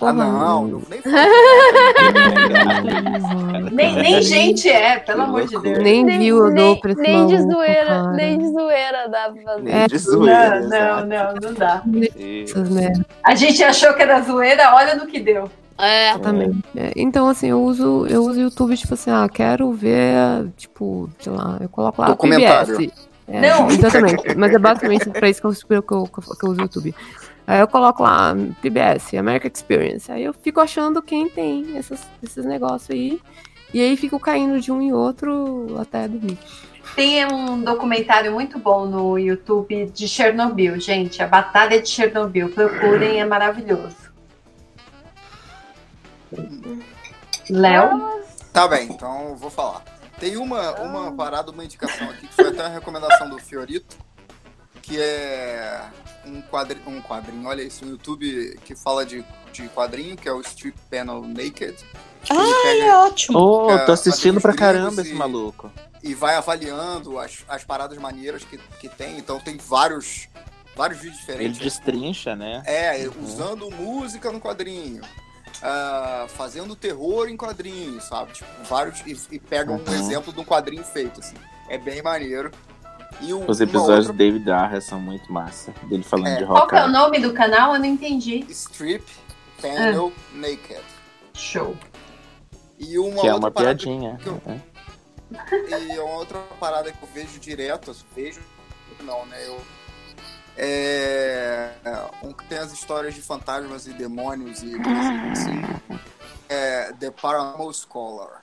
Ah, 0.00 0.12
não. 0.12 0.66
não 0.66 0.82
nem 0.90 1.00
Nem, 3.72 3.94
nem 3.96 4.22
gente 4.22 4.68
é, 4.68 4.98
pelo 4.98 5.22
amor 5.22 5.46
de 5.46 5.58
Deus. 5.60 5.78
Nem 5.78 6.04
viu, 6.18 6.46
eu 6.46 6.54
dou 6.54 6.76
pra 6.80 6.92
esse 6.92 7.00
Nem 7.00 7.26
de 7.26 7.40
zoeira, 7.42 7.86
cara. 7.86 8.12
nem 8.12 8.38
de 8.38 8.48
zoeira 8.52 9.08
dá 9.08 9.30
pra 9.30 9.42
fazer. 9.42 9.70
É, 9.70 9.86
de 9.86 9.98
zoeira, 9.98 10.60
Não, 10.60 10.68
não, 10.68 11.06
não, 11.06 11.34
não 11.42 11.54
dá. 11.54 11.82
A 13.24 13.34
gente 13.34 13.62
achou 13.64 13.92
que 13.94 14.02
era 14.02 14.20
zoeira, 14.22 14.74
olha 14.74 14.94
no 14.94 15.06
que 15.06 15.20
deu. 15.20 15.50
É. 15.78 16.10
Exatamente. 16.10 16.58
É, 16.74 16.92
então, 16.96 17.28
assim, 17.28 17.48
eu 17.50 17.62
uso 17.62 18.06
eu 18.08 18.22
uso 18.24 18.38
o 18.38 18.42
YouTube, 18.42 18.76
tipo 18.76 18.94
assim, 18.94 19.10
ah, 19.10 19.28
quero 19.32 19.70
ver, 19.72 20.48
tipo, 20.56 21.08
sei 21.18 21.32
lá, 21.32 21.58
eu 21.60 21.68
coloco 21.68 22.00
lá 22.00 22.08
Documentário. 22.08 22.76
PBS. 22.76 23.06
É, 23.28 23.40
Não. 23.40 23.68
Exatamente. 23.68 24.34
Mas 24.36 24.54
é 24.54 24.58
basicamente 24.58 25.10
pra 25.10 25.28
isso 25.28 25.40
que 25.40 25.46
eu, 25.74 25.82
que, 25.82 25.92
eu, 25.92 26.06
que 26.06 26.18
eu- 26.18 26.36
que 26.36 26.46
eu 26.46 26.50
uso 26.50 26.60
o 26.60 26.62
YouTube. 26.62 26.94
Aí 27.46 27.60
eu 27.60 27.68
coloco 27.68 28.02
lá 28.02 28.34
PBS, 28.60 29.14
American 29.14 29.50
Experience. 29.54 30.10
Aí 30.10 30.24
eu 30.24 30.32
fico 30.32 30.60
achando 30.60 31.00
quem 31.00 31.28
tem 31.28 31.76
essas, 31.76 32.04
esses 32.22 32.44
negócios 32.44 32.90
aí. 32.90 33.20
E 33.72 33.80
aí 33.80 33.96
fico 33.96 34.18
caindo 34.18 34.60
de 34.60 34.72
um 34.72 34.80
em 34.80 34.92
outro 34.92 35.76
até 35.78 36.08
dormir. 36.08 36.38
Tem 36.94 37.24
um 37.26 37.62
documentário 37.62 38.32
muito 38.32 38.58
bom 38.58 38.86
no 38.86 39.18
YouTube 39.18 39.86
de 39.86 40.08
Chernobyl, 40.08 40.80
gente. 40.80 41.22
A 41.22 41.26
Batalha 41.26 41.80
de 41.80 41.88
Chernobyl. 41.88 42.48
Procurem, 42.48 43.20
é 43.20 43.24
maravilhoso. 43.24 43.96
Léo? 47.48 48.22
Tá 48.52 48.66
bem, 48.66 48.88
então 48.88 49.28
eu 49.28 49.36
vou 49.36 49.50
falar. 49.50 49.82
Tem 50.18 50.36
uma, 50.36 50.72
uma 50.80 51.12
parada, 51.12 51.50
uma 51.50 51.64
indicação 51.64 52.08
aqui, 52.08 52.26
que 52.26 52.34
foi 52.34 52.48
até 52.48 52.62
uma 52.62 52.70
recomendação 52.70 53.28
do 53.28 53.38
Fiorito, 53.38 53.96
que 54.80 54.98
é 54.98 55.82
um 56.26 56.42
quadrinho, 56.42 56.88
um 56.88 57.00
quadrinho, 57.00 57.46
olha 57.48 57.62
isso, 57.62 57.84
um 57.84 57.90
YouTube 57.90 58.58
que 58.64 58.74
fala 58.74 59.06
de, 59.06 59.24
de 59.52 59.68
quadrinho, 59.68 60.16
que 60.16 60.28
é 60.28 60.32
o 60.32 60.40
Strip 60.40 60.76
Panel 60.90 61.22
Naked. 61.22 61.76
Tipo, 62.22 62.40
ele 62.40 62.54
pega- 62.62 62.84
é 62.84 62.96
ótimo. 62.96 63.38
Oh, 63.38 63.78
tô 63.86 63.92
assistindo 63.92 64.40
pra 64.40 64.52
caramba 64.54 65.02
esse 65.02 65.12
e- 65.12 65.14
maluco. 65.14 65.70
E 66.02 66.14
vai 66.14 66.34
avaliando 66.36 67.18
as, 67.18 67.44
as 67.48 67.64
paradas 67.64 67.96
maneiras 67.98 68.44
que, 68.44 68.58
que 68.80 68.88
tem, 68.88 69.18
então 69.18 69.38
tem 69.40 69.56
vários, 69.56 70.28
vários 70.76 70.98
vídeos 71.00 71.18
Ele 71.28 71.48
diferentes. 71.50 71.58
destrincha, 71.60 72.36
né? 72.36 72.62
É, 72.66 73.08
Uhum. 73.08 73.24
usando 73.24 73.70
música 73.70 74.30
no 74.30 74.40
quadrinho. 74.40 75.02
ah, 75.62 76.26
fazendo 76.28 76.76
terror 76.76 77.28
em 77.28 77.36
quadrinhos, 77.36 78.04
sabe? 78.04 78.32
Tipo, 78.34 78.48
vários. 78.68 79.00
E, 79.06 79.36
e 79.36 79.38
pega 79.38 79.72
um 79.72 79.76
Uhum. 79.76 79.94
exemplo 79.94 80.32
de 80.32 80.38
um 80.40 80.44
quadrinho 80.44 80.84
feito, 80.84 81.20
assim. 81.20 81.34
É 81.70 81.78
bem 81.78 82.02
maneiro. 82.02 82.50
E 83.20 83.32
o, 83.32 83.48
Os 83.50 83.60
episódios 83.60 84.06
outra- 84.08 84.12
do 84.12 84.16
David 84.18 84.50
Arra 84.50 84.80
são 84.80 85.00
muito 85.00 85.32
massa. 85.32 85.72
Dele 85.84 86.02
falando 86.02 86.28
É. 86.28 86.36
de 86.36 86.44
Qual 86.44 86.58
rock. 86.58 86.68
que 86.70 86.76
é 86.76 86.84
o 86.84 86.88
nome 86.88 87.18
do 87.20 87.32
canal? 87.32 87.72
Eu 87.74 87.78
não 87.80 87.86
entendi. 87.86 88.44
Strip 88.50 89.04
Panel 89.60 90.12
Naked. 90.34 90.82
Show. 91.32 91.76
E 92.78 92.98
uma 92.98 93.20
Que 93.22 93.28
é 93.28 93.34
uma 93.34 93.50
piadinha. 93.50 94.16
que 94.22 94.26
eu- 94.26 94.40
né? 94.44 94.60
E 95.88 95.98
uma 95.98 96.14
outra 96.16 96.38
parada 96.60 96.92
que 96.92 97.02
eu 97.02 97.08
vejo 97.12 97.38
direto, 97.40 97.90
assim, 97.90 98.04
vejo. 98.14 98.40
Não, 99.02 99.24
né? 99.26 99.36
Eu. 99.46 99.60
É. 100.58 101.70
Um 102.22 102.32
que 102.32 102.44
tem 102.46 102.58
as 102.58 102.72
histórias 102.72 103.14
de 103.14 103.22
fantasmas 103.22 103.86
e 103.86 103.92
demônios 103.92 104.62
e 104.62 104.70
coisas 104.78 105.32
assim. 105.32 105.62
É 106.48 106.92
The 106.92 107.10
Paranormal 107.10 107.72
Scholar. 107.72 108.42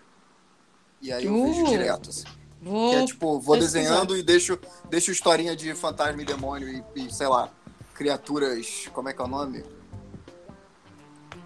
E 1.02 1.12
aí 1.12 1.26
eu 1.26 1.34
vejo 1.46 1.64
Uh, 1.64 1.70
direto, 1.70 2.10
assim. 2.10 2.26
Vou 2.63 2.92
Que 2.92 2.96
é 2.96 3.06
tipo, 3.06 3.40
vou 3.40 3.58
pesquisar. 3.58 3.79
desenhando 3.79 4.17
e 4.17 4.24
deixo, 4.24 4.58
deixo 4.90 5.12
historinha 5.12 5.56
de 5.56 5.74
fantasma 5.76 6.22
e 6.22 6.26
demônio 6.26 6.69
e, 6.69 6.83
e, 7.06 7.13
sei 7.13 7.28
lá, 7.28 7.49
criaturas. 7.94 8.88
Como 8.94 9.10
é 9.10 9.13
que 9.13 9.22
é 9.22 9.26
o 9.26 9.28
nome? 9.28 9.63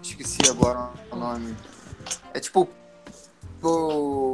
Esqueci 0.02 0.38
agora 0.48 0.90
o 1.10 1.16
nome. 1.16 1.56
É 2.32 2.40
tipo. 2.40 2.68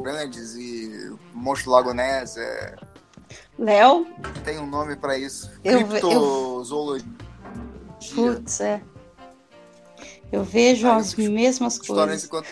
Grandes 0.02 0.54
e 0.54 1.16
Monstro 1.32 1.70
Lago 1.70 1.94
Ness. 1.94 2.36
É, 2.36 2.76
Léo? 3.58 4.06
tem 4.44 4.58
um 4.58 4.66
nome 4.66 4.96
pra 4.96 5.16
isso. 5.16 5.50
Eu 5.64 5.86
Criptozoologia. 5.88 7.08
Putz, 8.14 8.60
é. 8.60 8.82
Eu 10.30 10.44
vejo 10.44 10.86
as 10.88 11.14
mesmas 11.14 11.78
coisas. 11.78 12.24
enquanto. 12.24 12.46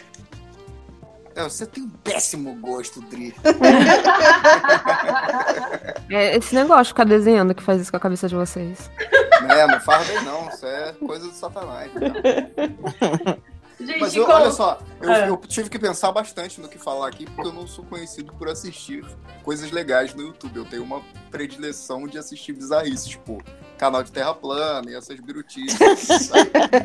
É, 1.35 1.43
você 1.45 1.65
tem 1.67 1.83
um 1.85 1.89
péssimo 1.89 2.55
gosto, 2.57 3.01
Dri. 3.03 3.35
É 6.11 6.37
esse 6.37 6.55
negócio 6.55 6.85
de 6.85 6.89
ficar 6.91 7.05
desenhando 7.05 7.55
que 7.55 7.63
faz 7.63 7.81
isso 7.81 7.91
com 7.91 7.97
a 7.97 8.01
cabeça 8.01 8.29
de 8.29 8.35
vocês. 8.35 8.91
Não, 9.41 9.51
É, 9.51 9.67
não 9.67 9.81
faz 9.81 10.07
bem 10.07 10.23
não, 10.25 10.47
isso 10.49 10.67
é 10.67 10.93
coisa 10.93 11.27
do 11.27 11.33
satanás. 11.33 11.91
né? 11.95 12.13
Gente, 13.87 14.01
Mas 14.01 14.15
eu, 14.15 14.25
como- 14.25 14.37
olha 14.39 14.51
só, 14.51 14.79
eu, 15.01 15.11
É. 15.11 15.29
eu 15.29 15.37
tive 15.37 15.69
que 15.69 15.79
pensar 15.79 16.13
bastante 16.13 16.61
no 16.61 16.69
que 16.69 16.79
falar 16.79 17.09
aqui, 17.09 17.25
porque 17.27 17.49
eu 17.49 17.53
não 17.53 17.67
sou 17.67 17.85
conhecido 17.85 18.33
por 18.35 18.49
assistir 18.49 19.05
coisas 19.43 19.71
legais 19.71 20.15
no 20.15 20.23
YouTube. 20.23 20.57
Eu 20.57 20.65
tenho 20.65 20.83
uma 20.85 21.03
predileção 21.31 22.07
de 22.07 22.19
assistir 22.19 22.53
bizarrices, 22.53 23.07
tipo 23.07 23.43
canal 23.79 24.03
de 24.05 24.13
terra 24.13 24.33
plana 24.33 24.89
e 24.91 24.95
essas 24.95 25.19
birutices. 25.19 25.77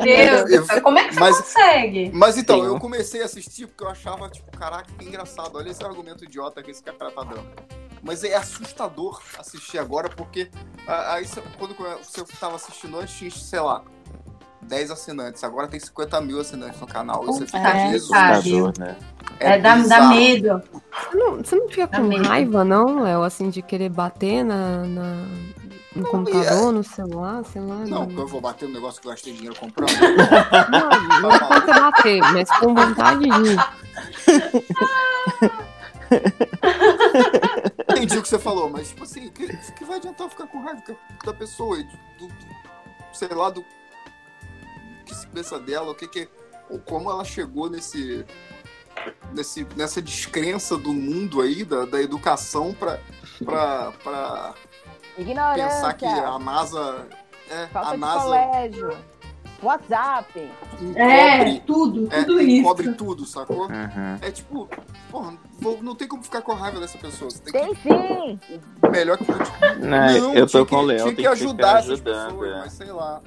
Deus 0.04 0.50
Eu- 0.52 0.66
céu, 0.66 0.82
como 0.82 0.98
é 0.98 1.08
que 1.08 1.14
você 1.14 1.20
mas- 1.20 1.38
consegue? 1.38 2.12
Mas 2.14 2.38
então, 2.38 2.60
Sim. 2.62 2.66
eu 2.66 2.80
comecei 2.80 3.22
a 3.22 3.26
assistir 3.26 3.68
porque 3.68 3.84
eu 3.84 3.90
achava, 3.90 4.28
tipo, 4.30 4.50
caraca, 4.58 4.92
que 4.98 5.06
engraçado. 5.06 5.56
Olha 5.58 5.70
esse 5.70 5.84
argumento 5.84 6.24
idiota 6.24 6.64
que 6.64 6.72
esse 6.72 6.82
cara 6.82 7.12
tá 7.12 7.24
dando. 7.24 7.48
Mas 8.02 8.24
é 8.24 8.36
assustador 8.36 9.22
assistir 9.38 9.78
agora, 9.78 10.08
porque 10.10 10.50
aí 10.88 11.26
quando 11.58 11.76
você 12.04 12.24
tava 12.40 12.56
assistindo 12.56 12.98
antes, 13.00 13.44
sei 13.44 13.60
lá, 13.60 13.84
10 14.62 14.92
assinantes. 14.92 15.44
Agora 15.44 15.68
tem 15.68 15.80
50 15.80 16.20
mil 16.22 16.40
assinantes 16.40 16.80
no 16.80 16.88
canal. 16.88 17.24
Você 17.26 17.46
fica, 17.46 17.58
É, 17.60 17.92
Jesus. 17.92 18.12
né? 18.78 18.96
É, 19.40 19.60
dá, 19.60 19.76
dá 19.76 19.82
bizarro. 19.82 20.16
medo. 20.16 20.62
Você 21.12 21.18
não, 21.18 21.36
você 21.38 21.56
não 21.56 21.70
fica 21.70 21.88
Dá 21.88 21.98
com 22.00 22.04
medo. 22.06 22.28
raiva, 22.28 22.64
não, 22.64 23.02
Léo, 23.04 23.24
assim, 23.24 23.50
de 23.50 23.62
querer 23.62 23.90
bater 23.90 24.44
na, 24.44 24.80
na- 24.86 25.28
no 25.96 26.06
computador, 26.10 26.72
no 26.72 26.84
celular, 26.84 27.44
sei 27.46 27.62
lá? 27.62 27.76
Não, 27.88 28.06
porque 28.06 28.22
eu 28.22 28.28
vou 28.28 28.40
bater 28.42 28.68
no 28.68 28.76
negócio 28.76 29.02
que 29.02 29.08
eu 29.08 29.12
gastei 29.12 29.34
dinheiro 29.34 29.56
comprando. 29.60 29.90
Não, 30.72 31.22
não 31.22 31.30
precisa 31.48 31.80
bater, 31.80 32.20
mas 32.22 32.50
com 32.60 32.76
vontade 32.76 33.26
de. 33.26 33.58
Entendi 37.90 38.18
o 38.18 38.22
que 38.22 38.28
você 38.30 38.40
falou, 38.40 38.70
mas, 38.70 38.90
tipo 38.90 39.04
assim, 39.04 39.30
que, 39.30 39.48
que 39.74 39.86
vai 39.86 39.98
adiantar 39.98 40.30
ficar 40.30 40.48
com 40.48 40.62
raiva 40.62 40.82
da 41.26 41.34
pessoa? 41.34 41.78
Do, 41.78 42.28
do- 42.28 42.34
sei 43.14 43.28
lá, 43.30 43.50
do 43.50 43.64
que 45.08 45.16
se 45.16 45.26
pensa 45.28 45.60
dela, 45.60 45.92
o 45.92 45.96
que 45.96 46.08
que. 46.08 46.30
Ou 46.70 46.80
como 46.80 47.10
ela 47.10 47.24
chegou 47.24 47.70
nesse. 47.70 48.26
Nesse, 49.34 49.66
nessa 49.76 50.02
descrença 50.02 50.76
do 50.76 50.92
mundo 50.94 51.40
aí, 51.42 51.64
da, 51.64 51.86
da 51.86 52.02
educação, 52.02 52.74
pra 52.74 53.00
Ignorância. 55.18 55.66
pensar 55.68 55.94
que 55.94 56.06
a 56.06 56.40
NASA. 56.40 57.08
É, 57.50 57.68
Falta 57.68 57.90
a 57.92 57.98
NASA 57.98 58.24
colégio. 58.24 58.98
WhatsApp. 59.64 60.52
encobre, 60.82 61.64
tudo, 61.66 62.08
é, 62.12 62.24
tudo 62.24 62.42
encobre 62.42 62.88
isso. 62.90 62.96
tudo, 62.98 63.26
sacou? 63.26 63.64
Uhum. 63.68 64.18
É 64.22 64.30
tipo, 64.30 64.70
porra, 65.10 65.36
vou- 65.60 65.82
não 65.82 65.96
tem 65.96 66.08
como 66.08 66.22
ficar 66.24 66.42
com 66.44 66.54
raiva 66.54 66.80
dessa 66.80 66.98
pessoa. 67.00 67.32
Você 67.32 67.40
tem 67.40 67.54
Tem 67.54 67.74
que. 67.74 67.82
sim. 67.82 68.40
Melhor 68.92 69.18
que. 69.18 69.26
Não, 69.80 70.34
eu 70.36 70.46
tô 70.48 70.64
com 70.66 70.76
o 70.76 70.82
Léo, 70.84 70.98
Tinha 70.98 71.06
tem 71.08 71.16
que 71.16 71.22
que 71.24 71.28
ajudar 71.28 71.80
essas 71.80 72.00
pessoas, 72.00 72.50
é. 72.52 72.60
mas 72.60 72.74
sei 72.74 72.92
lá. 72.92 73.22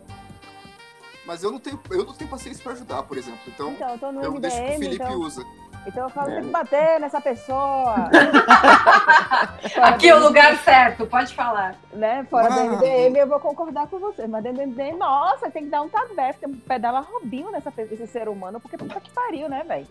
Mas 1.31 1.45
eu 1.45 1.53
não 1.53 1.61
tenho, 1.61 1.79
eu 1.93 2.05
não 2.05 2.13
tenho 2.13 2.29
paciência 2.29 2.61
pra 2.61 2.73
ajudar, 2.73 3.05
por 3.05 3.17
exemplo. 3.17 3.39
Então, 3.47 3.71
Então, 3.71 3.89
eu 3.91 3.99
tô 3.99 4.11
no 4.11 4.21
eu 4.21 4.41
deixo 4.41 4.57
que 4.57 4.63
o 4.63 4.65
MDM, 4.67 4.79
Felipe 4.81 5.05
então- 5.05 5.21
usa. 5.21 5.47
Então 5.87 6.03
eu 6.03 6.11
falo, 6.11 6.29
É. 6.29 6.35
tem 6.35 6.43
que 6.43 6.51
bater 6.51 6.99
nessa 7.01 7.21
pessoa. 7.21 7.95
Aqui 9.81 10.09
é 10.09 10.17
o 10.17 10.19
lugar 10.19 10.59
certo, 10.65 11.07
pode 11.07 11.33
falar. 11.33 11.77
Né? 11.93 12.27
Fora 12.29 12.47
Ah. 12.47 12.51
do 12.51 12.61
MDM 12.79 13.17
eu 13.17 13.29
vou 13.29 13.39
concordar 13.39 13.87
com 13.87 14.01
você. 14.01 14.27
Mas 14.27 14.43
dentro 14.43 14.59
do 14.59 14.63
MDM, 14.73 14.97
nossa, 14.99 15.49
tem 15.53 15.63
que 15.67 15.71
dar 15.71 15.83
um 15.83 15.89
tabef, 15.89 16.37
tem 16.41 16.51
que 16.53 16.61
pedala 16.63 16.99
robinho 16.99 17.53
nessa, 17.53 17.73
nesse 17.77 18.09
ser 18.09 18.29
humano, 18.29 18.59
porque 18.59 18.77
puta 18.77 19.01
que 19.01 19.11
pariu, 19.13 19.49
né, 19.49 19.63
velho? 19.63 19.87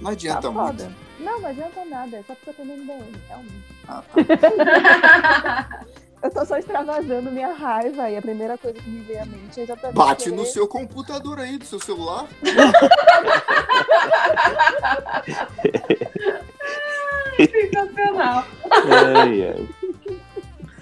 Não 0.00 0.04
Tá 0.06 0.10
adianta 0.12 0.50
muito. 0.50 0.66
foda. 0.78 0.92
Não, 1.18 1.42
mas 1.42 1.58
não 1.58 1.66
adianta 1.66 1.84
nada, 1.84 2.16
é 2.16 2.22
só 2.22 2.34
porque 2.34 2.48
eu 2.48 2.54
tô 2.54 2.64
no 2.64 2.72
MDM, 2.72 3.20
realmente. 3.28 3.64
Ah, 3.86 4.02
eu 6.22 6.30
tô 6.30 6.44
só 6.44 6.56
extravasando 6.58 7.30
minha 7.30 7.52
raiva 7.54 8.10
e 8.10 8.16
a 8.16 8.22
primeira 8.22 8.56
coisa 8.58 8.78
que 8.78 8.88
me 8.90 9.00
veio 9.00 9.22
à 9.22 9.26
mente 9.26 9.58
é 9.60 9.62
exatamente. 9.62 9.96
Bate 9.96 10.24
querer- 10.24 10.36
no 10.36 10.44
seu 10.46 10.68
computador 10.68 11.38
aí, 11.40 11.56
do 11.58 11.64
seu 11.64 11.80
celular. 11.80 12.26
Sensacional. 17.36 18.44
Ai, 18.70 19.48
ai. 19.48 19.68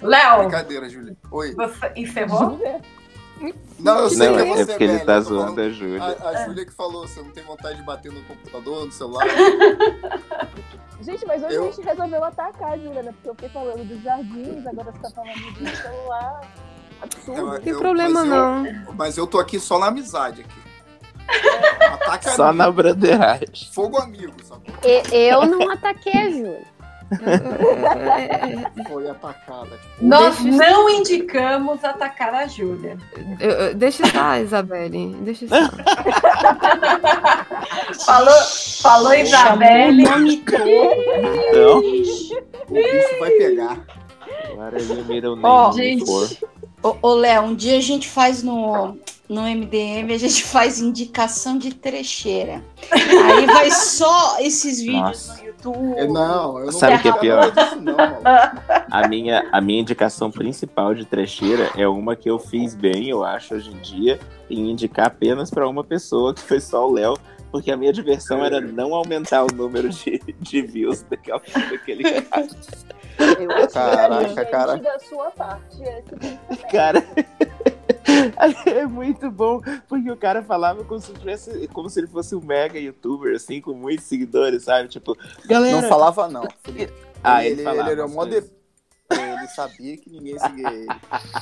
Léo, 0.01 0.39
Brincadeira, 0.39 0.89
Júlia. 0.89 1.15
Oi. 1.31 1.53
você 1.55 1.91
encerrou? 1.95 2.59
Não, 3.79 3.99
eu 3.99 4.09
sei 4.09 4.27
Não, 4.27 4.35
que 4.35 4.41
é 4.41 4.43
é 4.43 4.47
você, 4.53 4.65
porque 4.65 4.83
ele 4.83 4.93
velho, 4.93 5.05
tá 5.05 5.13
eu 5.13 5.23
tô 5.23 5.29
zoando 5.29 5.43
falando- 5.55 5.59
a 5.61 5.69
Júlia. 5.69 6.03
A, 6.03 6.29
a 6.29 6.45
Júlia 6.45 6.65
que 6.65 6.73
falou, 6.73 7.07
você 7.07 7.21
não 7.21 7.31
tem 7.31 7.43
vontade 7.43 7.77
de 7.77 7.83
bater 7.83 8.11
no 8.11 8.21
computador, 8.23 8.85
no 8.85 8.91
celular. 8.91 9.25
Gente, 11.01 11.25
mas 11.25 11.41
hoje 11.43 11.55
Eu- 11.55 11.63
a 11.63 11.71
gente 11.71 11.81
resolveu 11.81 12.23
atacar, 12.23 12.77
Júlia, 12.77 13.03
né? 13.03 13.11
Porque 13.13 13.29
eu 13.29 13.33
fiquei 13.35 13.49
falando 13.49 13.87
dos 13.87 14.01
jardins, 14.03 14.67
agora 14.67 14.91
você 14.91 14.99
tá 14.99 15.09
falando 15.11 15.53
do 15.53 15.69
celular. 15.77 16.41
Absurdo. 17.01 17.39
Eu- 17.39 17.73
eu- 17.73 17.93
mas 17.93 18.13
eu- 18.85 18.93
Mas 18.95 19.17
eu 19.17 19.25
tô 19.27 19.39
aqui 19.39 19.59
só 19.59 19.79
na 19.79 19.87
amizade 19.87 20.41
aqui. 20.41 20.59
Ataque 21.93 22.29
Só 22.31 22.43
amigo. 22.47 22.57
na 22.57 22.71
broderagem. 22.71 23.69
Fogo 23.71 23.97
amigo? 23.97 24.33
E- 24.83 25.29
Eu 25.29 25.45
não 25.45 25.69
ataquei 25.71 26.11
a 26.13 26.29
Júlia. 26.29 26.63
Foi 28.87 29.09
atacada. 29.09 29.69
Tipo, 29.69 30.05
Nós 30.05 30.39
não 30.43 30.89
indicamos 30.89 31.83
atacar 31.83 32.33
a 32.33 32.47
Júlia. 32.47 32.97
Eu- 33.39 33.49
eu- 33.51 33.75
deixa 33.75 34.03
estar, 34.03 34.41
Isabelle. 34.41 35.15
Deixa 35.21 35.45
estar. 35.45 35.69
Falou, 38.05 38.41
falou 38.81 39.13
Isabelle. 39.13 40.03
Então, 40.03 41.79
o 41.79 41.81
bicho 41.81 43.19
vai 43.19 43.31
pegar. 43.31 43.79
agora 44.51 44.79
ele 44.79 45.03
mira 45.03 45.31
o 45.31 45.39
Ó, 45.43 45.71
name 45.73 45.75
gente. 45.99 46.39
Ô, 46.83 46.95
ô, 47.01 47.13
Léo, 47.15 47.43
um 47.43 47.55
dia 47.55 47.77
a 47.77 47.81
gente 47.81 48.07
faz 48.07 48.41
no, 48.43 48.97
no 49.27 49.41
MDM, 49.41 50.13
a 50.13 50.17
gente 50.17 50.43
faz 50.45 50.79
indicação 50.79 51.57
de 51.57 51.73
trecheira. 51.73 52.63
Aí 52.91 53.45
vai 53.47 53.69
só 53.71 54.37
esses 54.39 54.79
vídeos 54.79 55.01
Nossa. 55.01 55.33
no 55.33 55.39
YouTube. 55.39 55.48
Não, 55.63 56.59
eu 56.59 56.65
não 56.65 56.71
Sabe 56.71 56.95
o 56.95 57.01
que 57.01 57.07
é 57.07 57.11
quero 57.11 57.21
pior? 57.21 57.51
disso, 57.51 57.81
não. 57.81 57.95
A 58.89 59.07
minha, 59.07 59.47
a 59.51 59.59
minha 59.61 59.81
indicação 59.81 60.31
principal 60.31 60.93
de 60.95 61.05
trecheira 61.05 61.69
é 61.75 61.87
uma 61.87 62.15
que 62.15 62.29
eu 62.29 62.39
fiz 62.39 62.73
bem, 62.75 63.09
eu 63.09 63.23
acho, 63.23 63.55
hoje 63.55 63.71
em 63.71 63.77
dia, 63.79 64.19
em 64.49 64.71
indicar 64.71 65.07
apenas 65.07 65.49
pra 65.49 65.67
uma 65.67 65.83
pessoa, 65.83 66.33
que 66.33 66.41
foi 66.41 66.59
só 66.59 66.87
o 66.87 66.93
Léo, 66.93 67.15
porque 67.51 67.71
a 67.71 67.77
minha 67.77 67.91
diversão 67.91 68.43
era 68.43 68.61
não 68.61 68.93
aumentar 68.93 69.43
o 69.43 69.47
número 69.53 69.89
de, 69.89 70.19
de 70.39 70.61
views 70.61 71.03
daquela, 71.03 71.41
daquele 71.69 72.03
cara. 72.23 72.47
Eu 73.39 73.51
acho 73.51 73.73
Caraca, 73.73 74.23
inteligente 74.23 74.51
cara. 74.51 74.77
da 74.77 74.99
sua 74.99 75.31
parte. 75.31 75.77
Cara, 76.71 77.03
é 78.65 78.85
muito 78.85 79.29
bom, 79.31 79.61
porque 79.87 80.09
o 80.11 80.17
cara 80.17 80.43
falava 80.43 80.83
como 80.83 80.99
se, 81.01 81.11
tivesse, 81.13 81.67
como 81.69 81.89
se 81.89 81.99
ele 81.99 82.07
fosse 82.07 82.35
um 82.35 82.41
mega 82.41 82.79
youtuber, 82.79 83.35
assim, 83.35 83.59
com 83.61 83.73
muitos 83.73 84.05
seguidores, 84.05 84.63
sabe? 84.63 84.87
Tipo, 84.89 85.17
galera. 85.45 85.81
Não 85.81 85.89
falava, 85.89 86.27
não. 86.27 86.47
Felipe. 86.63 86.93
Ah, 87.23 87.43
ele, 87.43 87.55
ele 87.55 87.63
falava 87.63 87.91
ele 87.91 88.01
era 88.01 88.07
mó 88.07 88.25
de... 88.25 88.43
Ele 89.11 89.47
sabia 89.55 89.97
que 89.97 90.07
ninguém 90.07 90.37
seguia 90.37 90.67
ele. 90.71 90.87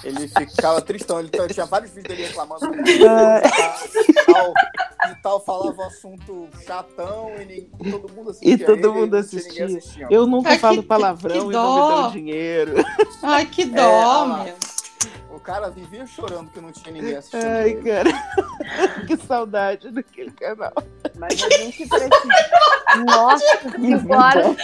Ele 0.05 0.27
ficava 0.29 0.79
tristão. 0.81 1.19
Ele 1.19 1.29
tinha 1.53 1.65
vários 1.65 1.91
vídeos 1.91 2.15
dele 2.15 2.27
reclamando. 2.29 2.61
De 2.81 2.99
tal, 4.25 4.53
de 5.09 5.21
tal 5.21 5.39
falava 5.43 5.81
um 5.81 5.85
assunto 5.85 6.47
chatão 6.65 7.29
e 7.41 7.45
nem- 7.45 7.91
todo 7.91 8.09
mundo 8.13 8.29
assistia. 8.29 8.53
E 8.53 8.57
todo 8.57 8.77
ele, 8.79 8.87
mundo 8.87 9.15
assistia. 9.17 9.65
assistindo. 9.65 10.07
Eu 10.09 10.25
nunca 10.25 10.51
Ai, 10.51 10.59
falo 10.59 10.81
que- 10.81 10.87
palavrão 10.87 11.41
que 11.41 11.53
e 11.53 11.57
não 11.57 11.73
me 11.75 12.01
dão 12.03 12.11
dinheiro. 12.11 12.73
Ai, 13.21 13.45
que 13.45 13.63
É, 13.63 13.65
dó, 13.65 14.23
lá. 14.25 14.43
meu. 14.45 14.55
O 15.37 15.39
cara 15.39 15.69
vivia 15.69 16.03
chorando 16.07 16.49
que 16.49 16.59
não 16.59 16.71
tinha 16.71 16.91
ninguém 16.91 17.15
assistindo. 17.15 17.45
Ai, 17.45 17.69
ele. 17.69 17.83
cara. 17.83 18.09
que 19.05 19.17
saudade 19.17 19.91
daquele 19.91 20.31
canal. 20.31 20.73
Mas 21.15 21.43
a 21.43 21.49
gente 21.57 21.87
precisa. 21.87 22.09
Nossa, 23.05 23.45
agora. 23.95 24.55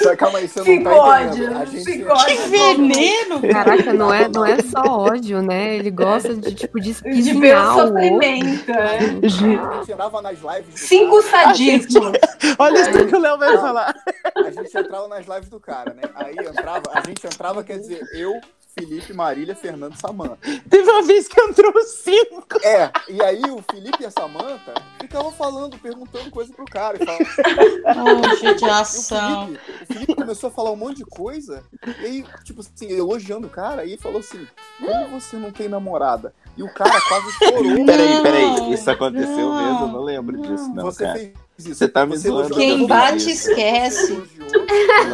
Só, 0.00 0.16
calma 0.16 0.38
aí, 0.38 0.46
você 0.46 0.60
não 0.60 0.64
Que 0.64 0.84
tá 0.84 0.94
ódio, 0.94 1.44
entendendo. 1.44 1.56
A 1.60 1.64
gente... 1.64 1.84
que 1.84 2.04
ódio. 2.04 2.24
Que 2.24 2.48
veneno, 2.48 3.40
Caraca, 3.52 3.92
não 3.92 4.14
é, 4.14 4.28
não 4.28 4.46
é 4.46 4.62
só 4.62 4.80
ódio, 4.80 5.42
né? 5.42 5.74
Ele 5.74 5.90
gosta 5.90 6.36
de, 6.36 6.54
tipo, 6.54 6.80
de 6.80 6.92
De 6.92 7.32
ver 7.40 7.56
o 7.56 7.74
sofrimento. 7.74 8.70
é. 8.70 8.98
A 9.24 9.28
gente 9.28 9.90
entrava 9.92 10.22
nas 10.22 10.38
lives 10.38 10.72
do 10.72 10.78
Cinco 10.78 11.20
sadismos. 11.22 12.12
Olha 12.60 12.80
isso 12.80 13.06
que 13.06 13.16
o 13.16 13.18
Léo 13.18 13.38
vai 13.38 13.58
falar. 13.58 13.92
A 14.36 14.50
gente 14.50 14.78
entrava 14.78 15.08
nas 15.08 15.26
lives 15.26 15.48
do 15.48 15.58
cara, 15.58 15.92
né? 15.94 16.02
Aí 16.14 16.36
entrava, 16.38 16.82
a 16.92 17.00
gente 17.00 17.26
entrava, 17.26 17.64
quer 17.64 17.78
dizer, 17.78 18.00
eu, 18.12 18.40
Felipe, 18.74 19.12
Marília, 19.12 19.54
Fernando, 19.54 19.96
Samanta. 19.96 20.38
Teve 20.68 20.90
uma 20.90 21.02
vez 21.02 21.28
que 21.28 21.40
entrou 21.40 21.72
cinco. 21.84 22.58
É, 22.62 22.90
e 23.08 23.22
aí 23.22 23.42
o 23.50 23.62
Felipe 23.70 24.02
e 24.02 24.06
a 24.06 24.10
Samanta 24.10 24.74
ficavam 25.00 25.30
falando, 25.32 25.78
perguntando 25.78 26.30
coisa 26.30 26.52
pro 26.52 26.64
cara. 26.64 26.98
E 27.00 27.04
falava, 27.04 27.24
Oh, 27.24 28.08
E 28.10 28.34
o. 28.34 28.36
Felipe, 28.36 29.60
o 29.82 29.86
Felipe 29.86 30.14
começou 30.14 30.48
a 30.48 30.52
falar 30.52 30.72
um 30.72 30.76
monte 30.76 30.98
de 30.98 31.04
coisa, 31.04 31.62
e 32.00 32.04
aí, 32.04 32.24
tipo 32.42 32.60
assim, 32.60 32.90
elogiando 32.90 33.46
o 33.46 33.50
cara, 33.50 33.84
e 33.84 33.92
ele 33.92 34.02
falou 34.02 34.20
assim: 34.20 34.46
Como 34.80 35.20
você 35.20 35.36
não 35.36 35.50
tem 35.52 35.68
namorada? 35.68 36.34
E 36.56 36.62
o 36.62 36.72
cara 36.72 37.00
quase 37.08 37.32
chorou. 37.32 37.84
Peraí, 37.86 38.14
Não, 38.14 38.22
peraí. 38.22 38.72
Isso 38.72 38.90
aconteceu 38.90 39.48
não, 39.48 39.62
mesmo? 39.62 39.86
Eu 39.86 39.88
não 39.88 40.02
lembro 40.02 40.40
disso, 40.40 40.68
não, 40.72 40.84
você 40.84 41.04
cara. 41.04 41.18
fez 41.18 41.32
isso. 41.58 41.74
Você 41.74 41.88
tá 41.88 42.04
me 42.06 42.16
Você 42.16 42.28
zoando. 42.28 42.54
Quem 42.54 42.86
bate, 42.86 43.30
esquece. 43.30 44.22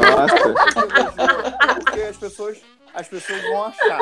Nossa. 0.00 1.74
porque 1.84 2.00
as 2.00 2.16
pessoas, 2.16 2.58
as 2.94 3.08
pessoas 3.08 3.40
vão 3.42 3.64
achar 3.66 3.98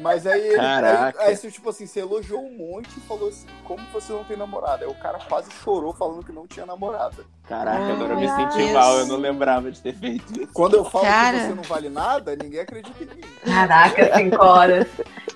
Mas 0.00 0.26
aí, 0.26 0.40
ele- 0.40 0.50
aí, 0.50 0.56
Caraca. 0.56 1.22
aí, 1.22 1.36
você, 1.36 1.50
tipo 1.50 1.68
assim, 1.70 1.86
você 1.86 2.00
elogiou 2.00 2.40
um 2.44 2.56
monte 2.56 2.88
e 2.96 3.00
falou 3.02 3.28
assim, 3.28 3.46
como 3.64 3.80
você 3.92 4.12
não 4.12 4.24
tem 4.24 4.36
namorada? 4.36 4.84
Aí 4.84 4.90
o 4.90 4.94
cara 4.94 5.18
quase 5.28 5.50
chorou 5.62 5.92
falando 5.92 6.24
que 6.24 6.32
não 6.32 6.46
tinha 6.46 6.64
namorada. 6.64 7.24
Caraca, 7.48 7.92
agora 7.92 8.14
eu 8.14 8.20
me 8.20 8.28
senti 8.28 8.72
mal, 8.72 8.98
eu 8.98 9.06
não 9.06 9.16
lembrava 9.16 9.70
de 9.70 9.80
ter 9.80 9.94
feito 9.94 10.32
isso. 10.40 10.52
Quando 10.54 10.76
eu 10.76 10.84
falo 10.84 11.04
Cara. 11.04 11.38
que 11.38 11.44
você 11.46 11.54
não 11.54 11.62
vale 11.64 11.88
nada, 11.90 12.36
ninguém 12.36 12.60
acredita 12.60 13.02
em 13.02 13.06
mim. 13.08 13.22
Caraca, 13.44 14.16
cinco 14.16 14.42
horas. 14.44 14.86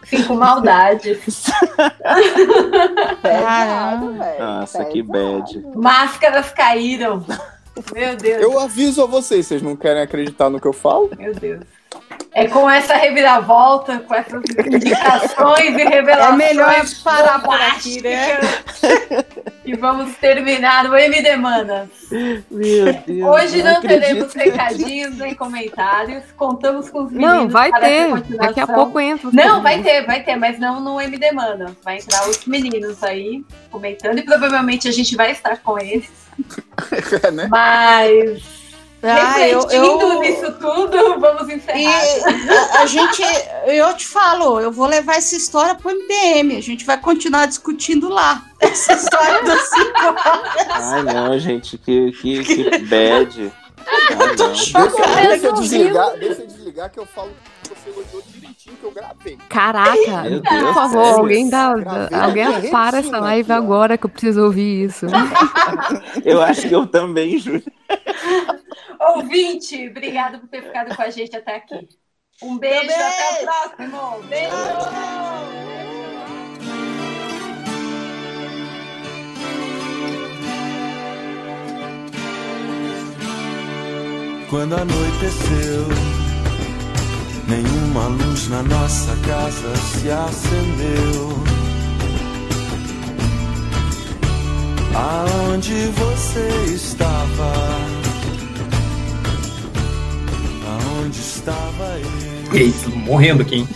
Cinco 0.05 0.35
maldades. 0.37 1.47
Caramba, 3.23 4.35
Nossa, 4.39 4.85
que 4.85 5.03
bad. 5.03 5.61
Máscaras 5.75 6.51
caíram. 6.53 7.25
Meu 7.93 8.17
Deus. 8.17 8.43
Eu 8.43 8.59
aviso 8.59 9.03
a 9.03 9.07
vocês, 9.07 9.47
vocês 9.47 9.61
não 9.61 9.77
querem 9.77 10.01
acreditar 10.03 10.49
no 10.49 10.61
que 10.61 10.67
eu 10.67 10.73
falo? 10.73 11.11
Meu 11.19 11.35
Deus. 11.35 11.65
É 12.33 12.47
com 12.49 12.69
essa 12.69 12.95
reviravolta, 12.95 13.99
com 14.01 14.15
essas 14.15 14.43
indicações 14.67 15.71
e 15.71 15.85
revelações. 15.85 16.35
É 16.35 16.37
melhor 16.37 16.85
parar 17.03 17.43
por 17.43 17.59
aqui, 17.59 18.03
né? 18.03 18.39
E 19.65 19.75
vamos 19.75 20.15
terminar 20.17 20.85
o 20.85 20.95
MD 20.95 21.35
Manas. 21.37 21.89
Meu 22.51 22.93
Deus. 22.93 23.29
Hoje 23.29 23.63
não, 23.63 23.79
acredito. 23.79 23.89
teremos 23.89 24.35
recadinhos 24.35 25.17
nem 25.17 25.35
comentários. 25.35 26.25
Contamos 26.37 26.91
com 26.91 27.05
os 27.05 27.11
meninos. 27.11 27.35
Não, 27.35 27.49
vai 27.49 27.71
para 27.71 27.81
ter. 27.81 27.93
essa 27.93 28.11
continuação. 28.11 28.47
Daqui 28.47 28.61
a 28.61 28.67
pouco 28.67 29.01
entra. 29.01 29.31
Não, 29.33 29.63
vai 29.63 29.83
ter, 29.83 30.07
vai 30.07 30.23
ter, 30.23 30.37
mas 30.37 30.59
não 30.59 30.79
no 30.79 31.01
MD 31.01 31.33
Manas. 31.33 31.73
Vai 31.83 31.97
entrar 31.97 32.29
os 32.29 32.45
meninos 32.45 33.03
aí 33.03 33.45
comentando 33.71 34.19
e 34.19 34.23
provavelmente 34.23 34.87
a 34.89 34.93
gente 34.93 35.17
vai 35.17 35.31
estar 35.31 35.57
com 35.63 35.79
eles. 35.79 36.11
É, 37.23 37.31
né? 37.31 37.49
Mas. 37.51 38.66
Ah, 39.09 39.49
eu- 39.49 39.61
refletindo 39.61 40.03
eu- 40.13 40.21
nisso 40.21 40.53
tudo, 40.53 41.21
vamos 41.21 41.49
encerrar. 41.49 41.79
E 41.79 41.87
a, 41.87 42.81
a 42.83 42.87
gente, 42.87 43.23
eu 43.67 43.95
te 43.95 44.07
falo, 44.07 44.61
eu 44.61 44.71
vou 44.73 44.87
levar 44.87 45.17
essa 45.17 45.37
história 45.37 45.75
pro 45.75 45.91
MDM. 45.91 46.57
A 46.57 46.63
gente 46.63 46.85
vai 46.85 46.99
continuar 46.99 47.47
discutindo 47.47 48.09
lá. 48.09 48.43
Essa 48.61 48.95
história 48.95 49.43
das 49.45 49.69
cinco 49.69 50.01
horas. 50.05 50.67
Ai, 50.71 51.03
não, 51.03 51.39
gente, 51.39 51.77
que, 51.79 52.13
que, 52.13 52.43
que 52.45 52.79
bad. 52.79 53.53
Ai, 53.87 54.15
não. 54.17 54.35
Deixa, 54.35 54.79
deixa 54.79 54.79
eu 54.79 55.31
Resolvido. 55.31 55.61
desligar, 55.63 56.17
deixa 56.19 56.41
eu 56.43 56.47
desligar 56.47 56.91
que 56.91 56.99
eu 56.99 57.07
falo 57.07 57.31
que 57.63 57.69
você 57.69 57.89
elogiou 57.91 58.23
eu 58.23 58.23
gravei. 59.27 59.39
Caraca, 59.49 60.23
Meu 60.23 60.43
por 60.43 60.51
Deus, 60.51 60.75
favor, 60.75 61.05
sério? 61.05 61.19
alguém 61.21 61.49
dá, 61.49 61.75
Gravei 61.75 62.43
alguém 62.43 62.71
para 62.71 62.99
essa 62.99 63.19
live 63.19 63.53
agora 63.53 63.99
que 63.99 64.07
eu 64.07 64.11
preciso 64.11 64.45
ouvir 64.45 64.85
isso. 64.85 65.07
Eu 66.25 66.41
acho 66.43 66.69
que 66.69 66.75
eu 66.75 66.87
também, 66.87 67.39
Júlio. 67.39 67.63
Ouvinte, 69.01 69.89
obrigado 69.89 70.39
por 70.41 70.49
ter 70.49 70.63
ficado 70.63 70.95
com 70.95 71.03
a 71.03 71.11
gente 71.11 71.37
até 71.37 71.57
aqui. 71.57 71.89
Um 72.43 72.59
beijo, 72.59 72.91
até 72.91 73.43
o 73.43 73.45
próximo. 73.45 74.23
Beijo! 74.29 74.57
Quando 84.51 84.75
anoiteceu, 84.77 85.87
nenhuma 87.47 88.09
luz 88.09 88.49
na 88.49 88.63
nossa 88.63 89.17
casa 89.27 89.77
se 89.77 90.11
acendeu. 90.11 91.37
Aonde 94.95 95.89
você 95.89 96.49
estava? 96.75 97.53
Aonde 100.67 101.19
estava 101.19 101.99
eu? 101.99 102.59
Eita, 102.59 102.89
morrendo 102.91 103.43
aqui, 103.43 103.57
hein? 103.57 103.69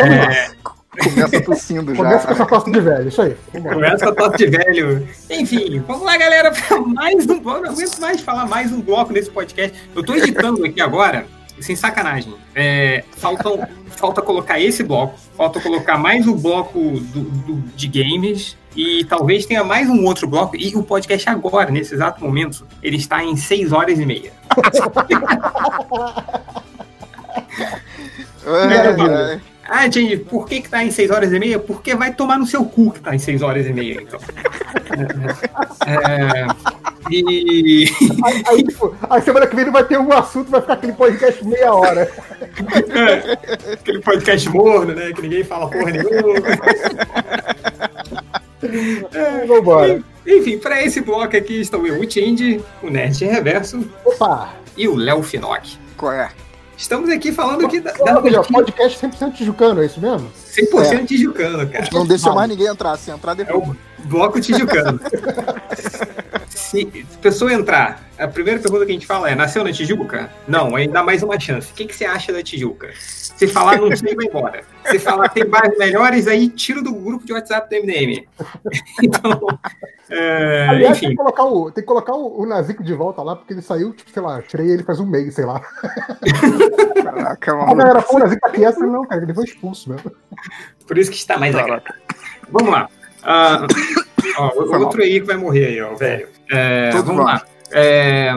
É, 0.00 0.54
Começa 1.02 1.40
tossindo 1.40 1.94
já. 1.94 2.02
Começa 2.02 2.26
com 2.26 2.32
essa 2.32 2.46
tosse 2.46 2.70
de 2.70 2.80
velho, 2.80 3.08
isso 3.08 3.22
aí. 3.22 3.36
Começa 3.52 4.08
a 4.08 4.14
tosse 4.14 4.36
de 4.38 4.46
velho. 4.46 5.08
Enfim, 5.30 5.82
vamos 5.86 6.04
lá, 6.04 6.16
galera, 6.16 6.52
para 6.52 6.80
mais 6.80 7.28
um 7.28 7.40
bloco. 7.40 7.62
Não 7.62 7.72
aguento 7.72 8.00
mais 8.00 8.20
falar 8.20 8.46
mais 8.46 8.72
um 8.72 8.80
bloco 8.80 9.12
nesse 9.12 9.30
podcast. 9.30 9.76
Eu 9.94 10.04
tô 10.04 10.14
editando 10.14 10.64
aqui 10.64 10.80
agora, 10.80 11.26
sem 11.60 11.74
sacanagem. 11.76 12.34
É, 12.54 13.04
faltam, 13.16 13.66
falta 13.90 14.20
colocar 14.22 14.60
esse 14.60 14.82
bloco, 14.82 15.18
falta 15.36 15.60
colocar 15.60 15.96
mais 15.98 16.26
um 16.26 16.36
bloco 16.36 16.78
do, 16.78 17.20
do- 17.22 17.62
de 17.76 17.86
games. 17.88 18.56
E 18.76 19.04
talvez 19.04 19.46
tenha 19.46 19.62
mais 19.62 19.88
um 19.88 20.04
outro 20.04 20.26
bloco. 20.26 20.56
E 20.56 20.74
o 20.74 20.82
podcast 20.82 21.28
agora, 21.30 21.70
nesse 21.70 21.94
exato 21.94 22.24
momento, 22.24 22.66
ele 22.82 22.96
está 22.96 23.22
em 23.22 23.36
6 23.36 23.72
horas 23.72 23.98
e 24.00 24.04
meia. 24.04 24.32
É, 28.46 29.32
é. 29.34 29.40
Ah, 29.68 29.88
gente, 29.90 30.18
por 30.18 30.46
que, 30.46 30.60
que 30.60 30.68
tá 30.68 30.84
em 30.84 30.90
6 30.90 31.10
horas 31.10 31.32
e 31.32 31.38
meia? 31.38 31.58
Porque 31.58 31.94
vai 31.94 32.12
tomar 32.12 32.38
no 32.38 32.46
seu 32.46 32.64
cu 32.64 32.92
que 32.92 33.00
tá 33.00 33.14
em 33.14 33.18
6 33.18 33.42
horas 33.42 33.66
e 33.66 33.72
meia, 33.72 34.02
então. 34.02 34.20
É, 35.86 36.46
e. 37.10 37.84
Aí, 38.24 38.42
aí, 38.46 38.62
tipo, 38.62 38.96
aí 39.10 39.22
semana 39.22 39.46
que 39.46 39.54
vem 39.54 39.66
não 39.66 39.72
vai 39.72 39.84
ter 39.84 39.98
um 39.98 40.12
assunto, 40.12 40.50
vai 40.50 40.60
ficar 40.60 40.74
aquele 40.74 40.92
podcast 40.94 41.44
meia 41.44 41.74
hora. 41.74 42.10
Aquele 43.72 44.00
podcast 44.00 44.48
morno, 44.48 44.94
né? 44.94 45.12
Que 45.12 45.22
ninguém 45.22 45.44
fala 45.44 45.68
porra 45.68 45.90
nenhuma. 45.90 46.40
Vambora. 49.46 50.02
Enfim, 50.26 50.58
para 50.58 50.82
esse 50.82 51.00
bloco 51.02 51.36
aqui 51.36 51.60
estão 51.60 51.86
eu, 51.86 52.00
o 52.00 52.06
Tindy, 52.06 52.62
o 52.82 52.88
Nerd 52.88 53.24
Reverso 53.24 53.86
Opa! 54.04 54.54
e 54.76 54.88
o 54.88 54.96
Léo 54.96 55.22
Finock. 55.22 55.76
Qual 55.96 56.12
é? 56.12 56.30
Estamos 56.76 57.08
aqui 57.10 57.32
falando 57.32 57.64
aqui 57.66 57.80
da, 57.80 57.92
da 57.92 58.20
seja, 58.22 58.42
podcast 58.42 59.06
100% 59.06 59.32
tijucano, 59.32 59.82
é 59.82 59.86
isso 59.86 60.00
mesmo? 60.00 60.30
100% 60.72 61.06
tijucano, 61.06 61.68
cara. 61.68 61.88
Não 61.92 62.06
deixa 62.06 62.32
mais 62.32 62.48
ninguém 62.48 62.66
entrar. 62.66 62.96
Se 62.98 63.10
entrar, 63.10 63.32
É 63.32 63.36
depois. 63.36 63.68
o 63.68 63.76
bloco 64.04 64.40
tijucano. 64.40 65.00
Se 66.48 67.04
a 67.14 67.18
pessoa 67.18 67.52
entrar, 67.52 68.02
a 68.18 68.28
primeira 68.28 68.60
pergunta 68.60 68.84
que 68.84 68.90
a 68.92 68.94
gente 68.94 69.06
fala 69.06 69.30
é: 69.30 69.34
nasceu 69.34 69.64
na 69.64 69.72
Tijuca? 69.72 70.30
Não, 70.46 70.74
aí 70.76 70.86
dá 70.88 71.02
mais 71.02 71.22
uma 71.22 71.38
chance. 71.38 71.70
O 71.72 71.74
que, 71.74 71.84
que 71.86 71.94
você 71.94 72.04
acha 72.04 72.32
da 72.32 72.42
Tijuca? 72.42 72.90
Se 72.94 73.46
falar 73.48 73.78
não 73.78 73.94
sei, 73.96 74.14
vai 74.14 74.26
embora. 74.26 74.62
Se 74.86 74.98
falar 74.98 75.28
tem 75.28 75.44
bairros 75.44 75.76
melhores, 75.78 76.26
aí 76.28 76.48
tira 76.48 76.80
do 76.82 76.94
grupo 76.94 77.26
de 77.26 77.32
WhatsApp 77.32 77.68
do 77.68 77.82
MDM. 77.82 78.26
Então, 79.02 79.46
é, 80.08 80.68
Aliás, 80.68 80.98
tem 81.00 81.08
enfim. 81.08 81.16
que 81.16 81.16
colocar, 81.16 81.44
o, 81.44 81.70
tem 81.70 81.82
que 81.82 81.88
colocar 81.88 82.12
o, 82.14 82.42
o 82.42 82.46
Nazico 82.46 82.82
de 82.84 82.92
volta 82.94 83.22
lá, 83.22 83.34
porque 83.34 83.52
ele 83.52 83.62
saiu, 83.62 83.92
tipo, 83.92 84.10
sei 84.10 84.22
lá, 84.22 84.40
tirei 84.42 84.70
ele 84.70 84.82
faz 84.84 85.00
um 85.00 85.06
mês, 85.06 85.34
sei 85.34 85.44
lá. 85.44 85.60
Caraca, 87.02 87.52
A 87.52 87.56
maluco. 87.56 87.74
galera, 87.76 88.02
pô, 88.02 88.16
o 88.16 88.18
Nazico 88.18 88.46
aqui, 88.46 88.64
essa 88.64 88.86
não, 88.86 89.04
cara, 89.04 89.22
ele 89.22 89.34
foi 89.34 89.44
expulso 89.44 89.90
mesmo. 89.90 90.12
Por 90.86 90.98
isso 90.98 91.10
que 91.10 91.16
está 91.16 91.38
mais 91.38 91.54
agradável. 91.54 91.94
Vamos 92.50 92.70
lá. 92.70 92.88
Ah, 93.24 93.66
ó, 94.38 94.78
outro 94.78 95.02
aí 95.02 95.20
que 95.20 95.26
vai 95.26 95.36
morrer 95.36 95.66
aí, 95.66 95.80
ó, 95.80 95.94
velho. 95.94 96.28
É, 96.50 96.90
vamos 96.90 97.24
lá. 97.24 97.42
É, 97.72 98.32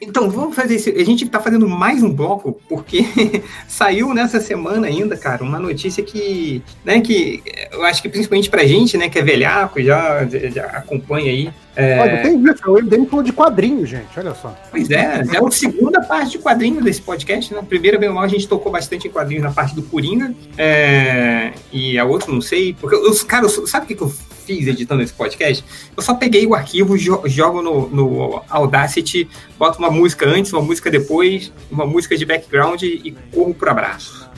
então, 0.00 0.30
vamos 0.30 0.56
fazer 0.56 0.76
esse. 0.76 0.90
A 0.90 1.04
gente 1.04 1.28
tá 1.28 1.40
fazendo 1.40 1.68
mais 1.68 2.02
um 2.02 2.12
bloco, 2.12 2.58
porque 2.68 3.04
saiu 3.68 4.14
nessa 4.14 4.40
semana 4.40 4.86
ainda, 4.86 5.16
cara, 5.16 5.44
uma 5.44 5.58
notícia 5.58 6.02
que, 6.02 6.62
né, 6.84 7.00
que 7.00 7.42
eu 7.70 7.84
acho 7.84 8.00
que 8.00 8.08
principalmente 8.08 8.48
pra 8.48 8.64
gente, 8.64 8.96
né, 8.96 9.08
que 9.08 9.18
é 9.18 9.22
velhaco, 9.22 9.82
já, 9.82 10.24
já 10.26 10.64
acompanha 10.66 11.30
aí. 11.30 11.52
é, 11.76 11.98
Olha, 11.98 12.22
tem 12.22 12.42
isso, 12.42 12.70
o 12.70 12.80
MDM 12.80 13.06
falou 13.06 13.22
de 13.22 13.32
quadrinho, 13.32 13.84
gente, 13.84 14.08
olha 14.16 14.34
só. 14.34 14.56
Pois 14.70 14.90
é, 14.90 15.22
é 15.32 15.46
a 15.46 15.50
segunda 15.50 16.00
parte 16.00 16.32
de 16.32 16.38
quadrinho 16.38 16.82
desse 16.82 17.02
podcast, 17.02 17.52
né? 17.52 17.62
Primeira, 17.68 17.98
bem 17.98 18.08
ou 18.08 18.14
mal, 18.14 18.24
a 18.24 18.28
gente 18.28 18.48
tocou 18.48 18.72
bastante 18.72 19.06
em 19.06 19.10
quadrinhos 19.10 19.44
na 19.44 19.52
parte 19.52 19.74
do 19.74 19.82
Coringa. 19.82 20.34
é, 20.56 21.52
e 21.70 21.98
a 21.98 22.04
outra, 22.04 22.32
não 22.32 22.40
sei. 22.40 22.74
Porque, 22.74 22.96
os 22.96 23.22
cara, 23.22 23.48
sabe 23.48 23.84
o 23.84 23.88
que, 23.88 23.94
que 23.94 24.02
eu 24.02 24.12
fiz 24.50 24.66
editando 24.66 25.02
esse 25.02 25.12
podcast? 25.12 25.64
Eu 25.96 26.02
só 26.02 26.14
peguei 26.14 26.44
o 26.46 26.54
arquivo, 26.54 26.98
jo- 26.98 27.22
jogo 27.26 27.62
no, 27.62 27.88
no 27.88 28.42
Audacity, 28.48 29.28
boto 29.56 29.78
uma 29.78 29.90
música 29.90 30.26
antes, 30.26 30.52
uma 30.52 30.60
música 30.62 30.90
depois, 30.90 31.52
uma 31.70 31.86
música 31.86 32.16
de 32.16 32.26
background 32.26 32.82
e 32.82 33.14
corro 33.32 33.54
pro 33.54 33.70
abraço. 33.70 34.28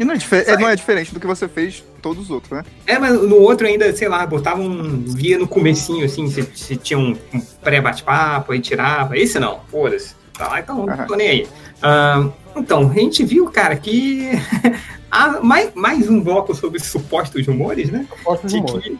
E 0.00 0.04
não 0.04 0.14
é, 0.14 0.18
é, 0.46 0.56
não 0.56 0.68
é 0.68 0.76
diferente 0.76 1.12
do 1.12 1.18
que 1.18 1.26
você 1.26 1.48
fez 1.48 1.82
todos 2.00 2.24
os 2.24 2.30
outros, 2.30 2.52
né? 2.52 2.64
É, 2.86 2.98
mas 2.98 3.20
no 3.22 3.36
outro 3.36 3.66
ainda, 3.66 3.94
sei 3.96 4.08
lá, 4.08 4.24
botava 4.26 4.60
um. 4.60 5.02
via 5.06 5.38
no 5.38 5.48
comecinho, 5.48 6.04
assim, 6.04 6.30
se, 6.30 6.46
se 6.54 6.76
tinha 6.76 6.98
um, 6.98 7.16
um 7.34 7.40
pré-bate-papo, 7.62 8.52
aí 8.52 8.60
tirava. 8.60 9.16
Esse 9.18 9.38
não, 9.40 9.60
foda-se. 9.70 10.14
Tá 10.36 10.46
lá, 10.48 10.60
então 10.60 10.86
não 10.86 11.06
tô 11.06 11.16
nem 11.16 11.28
aí. 11.28 11.46
Ah, 11.82 12.28
então, 12.54 12.90
a 12.90 12.94
gente 12.94 13.24
viu, 13.24 13.46
cara, 13.50 13.76
que. 13.76 14.28
há 15.10 15.40
mais, 15.42 15.70
mais 15.74 16.08
um 16.08 16.20
bloco 16.22 16.54
sobre 16.54 16.78
supostos 16.78 17.46
rumores, 17.46 17.90
né? 17.90 18.06
Supostos 18.18 18.52
rumores. 18.52 18.84
Que, 18.84 18.98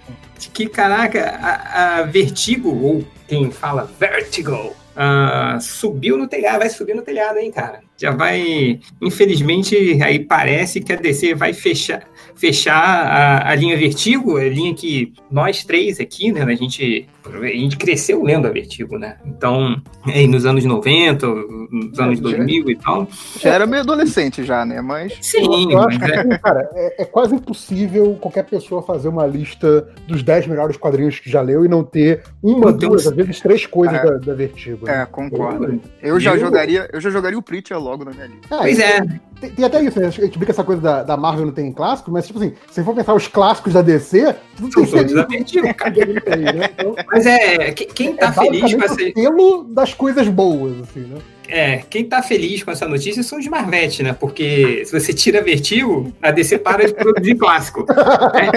que, 0.48 0.68
caraca, 0.68 1.38
a, 1.40 1.98
a 1.98 2.02
Vertigo, 2.02 2.70
ou 2.82 3.04
quem 3.28 3.50
fala 3.50 3.84
Vertigo, 3.84 4.74
ah, 4.96 5.58
subiu 5.60 6.16
no 6.16 6.28
telhado, 6.28 6.60
vai 6.60 6.68
subir 6.68 6.94
no 6.94 7.02
telhado, 7.02 7.38
hein, 7.38 7.50
cara. 7.50 7.80
Já 8.00 8.10
vai, 8.12 8.80
infelizmente, 9.02 9.76
aí 10.02 10.18
parece 10.20 10.80
que 10.80 10.92
a 10.92 10.96
DC 10.96 11.34
vai 11.34 11.52
fechar, 11.52 12.02
fechar 12.34 12.74
a, 12.74 13.50
a 13.50 13.54
linha 13.54 13.76
Vertigo, 13.76 14.38
a 14.38 14.44
linha 14.44 14.74
que 14.74 15.12
nós 15.30 15.62
três 15.64 16.00
aqui, 16.00 16.32
né, 16.32 16.42
a 16.42 16.54
gente, 16.54 17.06
a 17.26 17.46
gente 17.46 17.76
cresceu 17.76 18.22
lendo 18.22 18.46
a 18.46 18.50
Vertigo, 18.50 18.98
né? 18.98 19.16
Então, 19.26 19.80
aí 20.06 20.26
nos 20.26 20.46
anos 20.46 20.64
90, 20.64 21.26
nos 21.26 21.98
anos 22.00 22.18
2000 22.20 22.70
e 22.70 22.76
tal. 22.76 23.06
Já 23.38 23.50
era 23.50 23.66
meio 23.66 23.82
adolescente 23.82 24.42
já, 24.44 24.64
né? 24.64 24.80
Mas. 24.80 25.12
Sim, 25.20 25.72
eu 25.72 25.78
acho 25.80 26.00
mas 26.00 26.10
que, 26.10 26.18
é- 26.18 26.38
cara, 26.38 26.68
é, 26.74 27.02
é 27.02 27.04
quase 27.04 27.34
impossível 27.34 28.16
qualquer 28.18 28.44
pessoa 28.44 28.82
fazer 28.82 29.08
uma 29.08 29.26
lista 29.26 29.86
dos 30.08 30.22
10 30.22 30.46
melhores 30.46 30.76
quadrinhos 30.78 31.18
que 31.18 31.28
já 31.30 31.42
leu 31.42 31.64
e 31.64 31.68
não 31.68 31.84
ter 31.84 32.22
uma, 32.42 32.72
tem 32.72 32.88
duas, 32.88 33.06
às 33.06 33.14
vezes 33.14 33.40
três 33.40 33.66
coisas 33.66 33.96
É. 33.98 34.04
da, 34.04 34.16
da 34.16 34.34
Vertigo. 34.34 34.86
né? 34.86 35.02
É, 35.02 35.06
concordo. 35.06 35.80
Eu 36.02 36.18
já 36.18 36.36
jogaria, 36.38 36.88
eu 36.92 37.00
já 37.00 37.10
jogaria 37.10 37.38
o 37.38 37.42
Preacher 37.42 37.78
logo 37.78 37.89
na 38.04 38.10
minha 38.12 38.26
lista. 38.26 38.48
Ah, 38.60 38.68
e- 38.70 39.20
Tem, 39.40 39.50
tem 39.50 39.64
até 39.64 39.82
isso, 39.82 39.98
né? 39.98 40.06
A 40.06 40.10
gente 40.10 40.36
brinca 40.38 40.52
essa 40.52 40.62
coisa 40.64 40.82
da, 40.82 41.02
da 41.02 41.16
Marvel 41.16 41.46
não 41.46 41.52
tem 41.52 41.72
clássico, 41.72 42.10
mas, 42.10 42.26
tipo 42.26 42.38
assim, 42.38 42.52
se 42.70 42.84
for 42.84 42.94
pensar 42.94 43.14
os 43.14 43.26
clássicos 43.26 43.72
da 43.72 43.80
DC, 43.82 44.34
tudo 44.56 44.72
São 44.72 44.82
tem 44.84 44.92
todos 44.92 45.12
da 45.14 45.24
Vertigo, 45.28 45.74
cara. 45.74 45.90
né? 45.94 46.70
Então, 46.78 46.94
Mas 47.10 47.24
é, 47.26 47.72
que- 47.72 47.86
quem 47.86 48.14
tá 48.16 48.26
é 48.28 48.32
feliz 48.32 48.74
com 48.74 48.82
essa. 48.82 48.94
o 48.94 49.12
selo 49.14 49.64
das 49.64 49.94
coisas 49.94 50.28
boas, 50.28 50.80
assim, 50.82 51.00
né? 51.00 51.18
É, 51.50 51.82
quem 51.90 52.04
tá 52.04 52.22
feliz 52.22 52.62
com 52.62 52.70
essa 52.70 52.86
notícia 52.86 53.22
são 53.22 53.38
os 53.38 53.46
Marvete, 53.48 54.02
né? 54.02 54.12
Porque 54.12 54.84
se 54.84 54.92
você 54.98 55.12
tira 55.12 55.42
Vertigo, 55.42 56.12
a 56.22 56.30
DC 56.30 56.58
para 56.58 56.86
de 56.86 56.94
produzir 56.94 57.34
clássico. 57.38 57.84
né? 57.84 58.50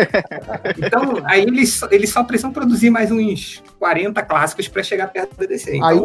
Então, 0.77 1.21
aí 1.25 1.41
eles, 1.43 1.73
só- 1.73 1.87
eles 1.91 2.09
só 2.11 2.23
precisam 2.23 2.51
produzir 2.51 2.89
mais 2.89 3.11
uns 3.11 3.63
40 3.79 4.21
clássicos 4.21 4.67
pra 4.67 4.83
chegar 4.83 5.07
perto 5.07 5.35
da 5.35 5.45
DC. 5.45 5.75
Então, 5.75 5.87
Aí, 5.87 5.99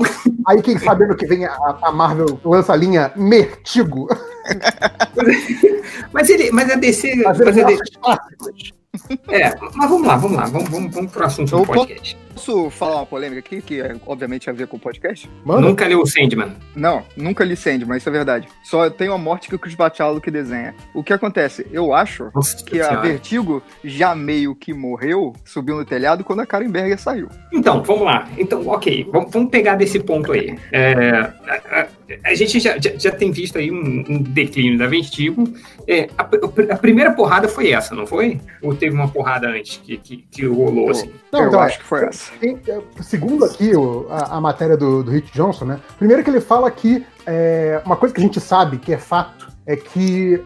aí, 0.49 0.63
quem 0.63 0.79
sabe 0.79 1.05
ano 1.05 1.17
que 1.17 1.27
vem 1.27 1.45
a, 1.45 1.55
a 1.83 1.93
Marvel 1.93 2.41
lança 2.45 2.73
a 2.73 2.77
linha 2.77 3.13
Mertigo. 3.15 4.09
mas, 6.13 6.31
ele, 6.31 6.51
mas 6.51 6.71
a 6.71 6.75
DC. 6.77 7.15
Mas 7.17 7.41
a 7.59 7.63
DC 7.65 8.78
é, 9.29 9.55
mas 9.75 9.91
vamos 9.91 10.07
lá, 10.07 10.17
vamos 10.17 10.37
lá. 10.37 10.47
Vamos, 10.47 10.69
vamos, 10.69 10.95
vamos 10.95 11.13
pro 11.13 11.25
assunto 11.25 11.57
do 11.57 11.67
podcast. 11.67 12.17
posso 12.39 12.71
falar 12.71 12.97
uma 12.97 13.07
polêmica 13.07 13.41
aqui, 13.41 13.61
que 13.61 13.81
é, 13.81 13.97
obviamente 14.07 14.47
tem 14.47 14.55
a 14.55 14.57
ver 14.57 14.67
com 14.67 14.77
o 14.77 14.81
podcast? 14.81 15.29
Nunca 15.45 15.87
leu 15.87 16.01
o 16.01 16.07
Sandman. 16.07 16.57
Não, 16.75 17.03
nunca 17.17 17.45
li 17.45 17.57
Sandman, 17.57 17.99
isso 17.99 18.09
é 18.09 18.13
verdade. 18.13 18.49
Só 18.63 18.89
tem 18.89 19.09
a 19.09 19.19
morte 19.19 19.49
que 19.49 19.55
o 19.55 19.59
Chris 19.59 19.75
Bachalo 19.75 20.21
que 20.21 20.31
desenha. 20.31 20.75
O 20.95 21.03
que 21.03 21.13
acontece? 21.13 21.67
Eu 21.71 21.93
acho 21.93 22.31
que 22.67 22.81
a. 22.81 22.99
Vertigo 23.01 23.63
já 23.85 24.15
meio 24.15 24.55
que 24.55 24.73
morreu, 24.73 25.33
subiu 25.45 25.77
no 25.77 25.85
telhado 25.85 26.25
quando 26.25 26.41
a 26.41 26.47
Karen 26.47 26.69
Berger 26.69 26.99
saiu. 26.99 27.29
Então, 27.53 27.83
vamos 27.83 28.05
lá. 28.05 28.29
Então, 28.37 28.67
ok, 28.67 29.09
vamos, 29.13 29.31
vamos 29.31 29.51
pegar 29.51 29.77
desse 29.77 30.01
ponto 30.01 30.33
aí. 30.33 30.59
É, 30.73 31.33
a, 32.25 32.35
gente 32.35 32.59
já, 32.61 32.79
já, 32.79 32.91
já 32.97 33.11
tem 33.11 33.31
visto 33.31 33.59
aí 33.59 33.71
um, 33.71 34.05
um 34.09 34.23
declínio 34.23 34.79
da 34.79 34.87
Vertigo. 34.87 35.45
É, 35.87 36.09
a, 36.17 36.23
a 36.75 36.77
primeira 36.77 37.13
porrada 37.13 37.49
foi 37.49 37.71
essa, 37.71 37.95
não 37.95 38.07
foi? 38.07 38.41
Ou 38.63 38.75
teve 38.75 38.95
uma 38.95 39.09
porrada 39.09 39.49
antes 39.49 39.77
que, 39.79 39.97
que, 39.99 40.17
que 40.31 40.47
rolou 40.47 40.91
assim? 40.91 41.11
Não, 41.33 41.41
então, 41.49 41.61
tem- 42.41 42.59
é, 42.69 42.81
segundo 43.03 43.45
aqui 43.45 43.75
o- 43.77 44.07
a, 44.11 44.37
a 44.37 44.41
matéria 44.41 44.77
do, 44.77 45.03
do 45.03 45.11
Rick 45.11 45.33
Johnson, 45.33 45.65
né? 45.67 45.81
Primeiro 45.99 46.23
que 46.25 46.31
ele 46.31 46.41
fala 46.41 46.71
que 46.71 47.05
é, 47.27 47.81
uma 47.85 47.97
coisa 47.97 48.15
que 48.15 48.21
a 48.21 48.25
gente 48.25 48.41
sabe 48.41 48.79
que 48.79 48.93
é 48.93 48.99
fato 48.99 49.49
é 49.67 49.77
que 49.77 50.43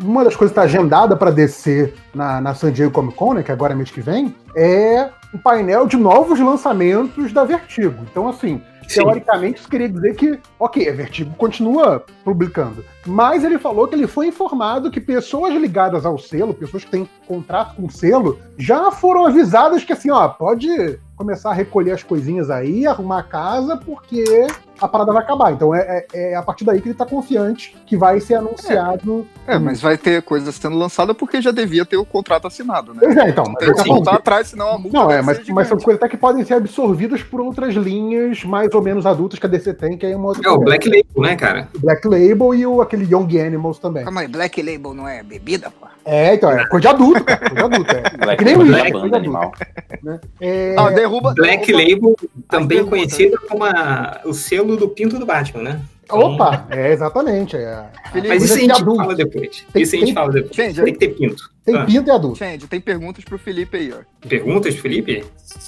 uma 0.00 0.24
das 0.24 0.34
coisas 0.34 0.52
que 0.52 0.60
está 0.60 0.62
agendada 0.62 1.16
para 1.16 1.30
descer 1.30 1.94
na, 2.12 2.40
na 2.40 2.54
San 2.56 2.72
Diego 2.72 2.90
Comic 2.92 3.16
Con, 3.16 3.34
né, 3.34 3.42
que 3.44 3.52
agora 3.52 3.72
é 3.72 3.76
mês 3.76 3.88
que 3.90 4.00
vem, 4.00 4.34
é 4.56 5.10
um 5.32 5.38
painel 5.38 5.86
de 5.86 5.96
novos 5.96 6.40
lançamentos 6.40 7.32
da 7.32 7.44
Vertigo. 7.44 7.94
Então, 8.10 8.28
assim, 8.28 8.60
teoricamente 8.88 9.60
isso 9.60 9.68
queria 9.68 9.88
dizer 9.88 10.16
que, 10.16 10.38
ok, 10.58 10.88
a 10.88 10.92
Vertigo 10.92 11.34
continua 11.36 12.04
publicando. 12.24 12.84
Mas 13.06 13.44
ele 13.44 13.58
falou 13.58 13.86
que 13.86 13.94
ele 13.94 14.06
foi 14.06 14.26
informado 14.26 14.90
que 14.90 15.00
pessoas 15.00 15.54
ligadas 15.54 16.04
ao 16.06 16.18
selo, 16.18 16.54
pessoas 16.54 16.84
que 16.84 16.90
têm 16.90 17.08
contrato 17.26 17.76
com 17.76 17.86
o 17.86 17.90
selo, 17.90 18.38
já 18.56 18.90
foram 18.90 19.26
avisadas 19.26 19.84
que 19.84 19.92
assim, 19.92 20.10
ó, 20.10 20.28
pode 20.28 20.98
começar 21.18 21.50
a 21.50 21.52
recolher 21.52 21.90
as 21.90 22.02
coisinhas 22.02 22.48
aí, 22.48 22.86
arrumar 22.86 23.18
a 23.18 23.22
casa, 23.24 23.76
porque 23.76 24.46
a 24.80 24.86
parada 24.86 25.12
vai 25.12 25.22
acabar. 25.22 25.52
Então 25.52 25.74
é, 25.74 26.06
é- 26.14 26.30
é 26.30 26.34
a 26.36 26.42
partir 26.42 26.64
daí 26.64 26.80
que 26.80 26.88
ele 26.88 26.94
tá 26.94 27.04
confiante 27.04 27.76
que 27.84 27.96
vai 27.96 28.20
ser 28.20 28.34
anunciado. 28.36 29.26
É, 29.46 29.58
mas 29.58 29.80
vai 29.80 29.98
ter 29.98 30.22
coisa 30.22 30.52
sendo 30.52 30.76
lançada 30.76 31.12
porque 31.12 31.42
já 31.42 31.50
devia 31.50 31.84
ter 31.84 31.96
o 31.96 32.04
contrato 32.04 32.46
assinado, 32.46 32.94
né? 32.94 33.00
É, 33.04 33.28
então. 33.30 33.44
Tem 33.54 33.74
que 33.74 33.88
voltar 33.88 34.14
atrás, 34.14 34.48
senão 34.48 34.74
a 34.74 34.78
multa 34.78 34.96
Não, 34.96 35.06
vai 35.06 35.18
é, 35.18 35.22
mas, 35.22 35.48
mas 35.48 35.66
são 35.66 35.76
coisas 35.78 36.00
até 36.00 36.08
que 36.08 36.16
podem 36.16 36.44
ser 36.44 36.54
absorvidas 36.54 37.22
por 37.22 37.40
outras 37.40 37.74
linhas 37.74 38.44
mais 38.44 38.72
ou 38.72 38.80
menos 38.80 39.04
adultas 39.04 39.38
que 39.40 39.46
a 39.46 39.48
DC 39.48 39.74
tem, 39.74 39.98
que 39.98 40.06
é 40.06 40.16
uma 40.16 40.28
outra 40.28 40.48
É 40.48 40.50
o. 40.50 40.58
Black 40.58 40.86
Label, 40.88 41.22
né, 41.22 41.34
cara? 41.34 41.68
Black 41.78 42.06
Label 42.06 42.54
e 42.54 42.64
o, 42.66 42.80
aquele 42.80 43.04
Young 43.12 43.40
Animals 43.40 43.78
também. 43.80 44.04
Calma 44.04 44.20
aí, 44.20 44.28
Black 44.28 44.62
Label 44.62 44.94
não 44.94 45.08
é 45.08 45.22
bebida, 45.22 45.72
pô? 45.80 45.88
É, 46.04 46.34
então, 46.34 46.50
é 46.50 46.66
coisa 46.68 46.80
de 46.80 46.88
adulto, 46.88 47.24
cara. 47.24 47.38
Coisa 47.50 47.54
de 47.54 47.74
adulto. 47.74 47.94
É, 47.94 48.32
é 48.32 48.36
que 48.36 48.44
nem 48.44 48.54
o 48.54 48.64
Black 48.64 48.72
uísque, 48.74 48.92
coisa 48.92 49.08
de 49.08 49.28
adulto. 49.28 49.58
Né? 50.02 50.20
É, 50.40 50.74
Ah, 50.78 50.90
derruba. 51.08 51.34
Black 51.34 51.72
Label, 51.72 52.14
também 52.48 52.84
conhecido 52.84 53.38
como 53.48 53.64
a- 53.64 54.20
o 54.24 54.32
selo 54.32 54.76
do 54.76 54.88
pinto 54.88 55.18
do 55.18 55.26
Batman, 55.26 55.62
né? 55.62 55.80
Opa, 56.10 56.66
é 56.70 56.90
exatamente. 56.92 57.54
É, 57.54 57.84
Mas 58.26 58.42
isso 58.44 58.54
a 58.54 58.58
gente 58.58 58.82
fala 58.96 59.14
depois. 59.14 59.62
Tem- 59.72 59.82
isso 59.82 59.94
a 59.94 59.98
gente 59.98 60.06
tem- 60.06 60.14
fala 60.14 60.32
depois. 60.32 60.56
Gente, 60.56 60.82
tem 60.82 60.92
que 60.94 60.98
ter 60.98 61.08
pinto. 61.08 61.50
Tem 61.62 61.76
Ah. 61.76 61.84
pinto 61.84 62.08
e 62.08 62.10
adulto. 62.10 62.38
Gente, 62.38 62.66
tem 62.66 62.80
perguntas 62.80 63.24
pro 63.24 63.38
Felipe 63.38 63.76
aí, 63.76 63.92
ó. 63.92 64.26
Perguntas, 64.26 64.74
Felipe? 64.76 65.22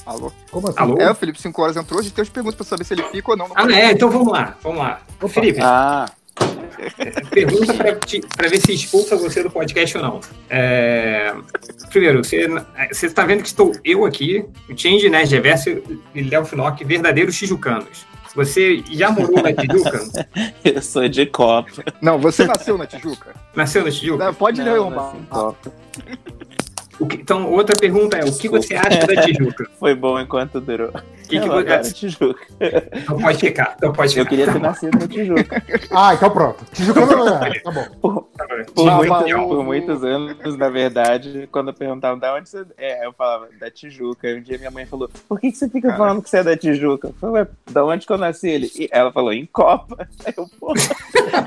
Alô? 0.06 0.33
Como 0.51 0.69
assim? 0.69 0.78
Alô? 0.78 0.97
É, 0.99 1.10
o 1.10 1.15
Felipe 1.15 1.39
5 1.42 1.60
horas 1.60 1.76
entrou, 1.76 2.01
a 2.01 2.03
gente 2.03 2.15
tem 2.15 2.23
as 2.23 2.31
perguntas 2.31 2.56
pra 2.56 2.65
saber 2.65 2.85
se 2.85 2.94
ele 2.94 3.03
fica 3.03 3.31
ou 3.33 3.37
não. 3.37 3.49
Ah, 3.55 3.71
é? 3.71 3.92
Então 3.92 4.08
vamos 4.10 4.33
lá, 4.33 4.56
vamos 4.62 4.78
lá. 4.78 5.03
Felipe, 5.28 5.60
Ah, 5.62 6.06
pergunta 7.30 7.74
pra, 7.74 7.94
te- 7.96 8.20
pra 8.36 8.48
ver 8.48 8.60
se 8.60 8.72
expulsa 8.72 9.16
você 9.16 9.42
do 9.42 9.50
podcast 9.50 9.96
ou 9.98 10.02
não. 10.02 10.20
É, 10.48 11.34
Primeiro, 11.90 12.22
você, 12.24 12.46
você 12.92 13.06
está 13.06 13.24
vendo 13.24 13.42
que 13.42 13.48
estou 13.48 13.72
eu 13.84 14.04
aqui, 14.04 14.44
o 14.68 14.76
Change 14.76 15.08
Nerd 15.10 15.30
Reverso 15.34 15.70
e 16.14 16.22
Léo 16.22 16.44
Finock, 16.44 16.84
verdadeiros 16.84 17.36
tijucanos. 17.36 18.06
Você 18.36 18.80
já 18.92 19.10
morou 19.10 19.42
na 19.42 19.52
Tijuca? 19.52 20.00
eu 20.64 20.80
sou 20.80 21.08
de 21.08 21.26
Copa. 21.26 21.82
Não, 22.00 22.16
você 22.16 22.44
nasceu 22.44 22.78
na 22.78 22.86
Tijuca? 22.86 23.34
Nasceu 23.56 23.82
na 23.84 23.90
Tijuca? 23.90 24.24
Não, 24.26 24.32
pode 24.34 24.62
Não, 24.62 24.72
derrubar. 24.72 25.06
nasci 25.06 25.16
em 25.16 25.24
Copa. 25.24 25.72
O 27.00 27.06
que- 27.06 27.16
então, 27.16 27.50
outra 27.50 27.74
pergunta 27.78 28.18
é: 28.18 28.24
o 28.24 28.36
que 28.36 28.49
você 28.49 28.74
acha 28.74 29.06
da 29.06 29.22
Tijuca? 29.22 29.66
Foi 29.81 29.94
bom 29.94 30.20
enquanto 30.20 30.60
durou. 30.60 30.92
Que 31.28 31.38
que 31.40 31.47
Eu 31.47 31.52
você- 31.52 31.72
adoro 31.72 31.92
Tijuca. 31.94 32.40
Então 32.92 33.18
pode 33.20 33.38
ficar, 33.38 33.74
então 33.76 33.92
pode 33.92 34.08
ficar. 34.10 34.20
Eu 34.22 34.26
queria 34.26 34.52
ter 34.52 34.58
nascido 34.60 34.99
na 34.99 35.06
Tijuca. 35.08 35.62
Ah, 35.92 36.15
então 36.15 36.31
pronto. 36.31 36.65
Tijuca 36.72 37.06
não 37.06 37.28
é. 37.44 37.60
Tá 37.60 37.70
bom. 37.70 37.86
Por, 38.00 38.84
muitos, 38.92 39.08
valeu. 39.08 39.49
por 39.49 39.65
muitos 39.65 40.04
anos, 40.04 40.56
na 40.56 40.68
verdade, 40.68 41.49
quando 41.50 41.72
perguntavam 41.72 42.18
da 42.18 42.34
onde 42.34 42.49
você 42.49 42.65
é, 42.78 43.06
eu 43.06 43.12
falava 43.12 43.49
da 43.58 43.70
Tijuca. 43.70 44.28
E 44.28 44.38
um 44.38 44.42
dia 44.42 44.58
minha 44.58 44.70
mãe 44.70 44.86
falou: 44.86 45.08
Por 45.28 45.40
que, 45.40 45.50
que 45.52 45.56
você 45.58 45.68
fica 45.68 45.94
falando 45.97 46.22
que 46.22 46.28
você 46.31 46.38
é 46.38 46.42
da 46.44 46.56
Tijuca? 46.56 47.08
Eu 47.08 47.15
falei, 47.20 47.42
"Ué, 47.42 47.49
da 47.70 47.84
onde 47.84 48.06
que 48.06 48.12
eu 48.12 48.18
nasci? 48.18 48.49
Ele, 48.49 48.70
e 48.76 48.88
ela 48.92 49.10
falou: 49.12 49.33
Em 49.33 49.47
Copa. 49.47 50.06
Aí 50.24 50.34
eu, 50.36 50.47
pô, 50.58 50.74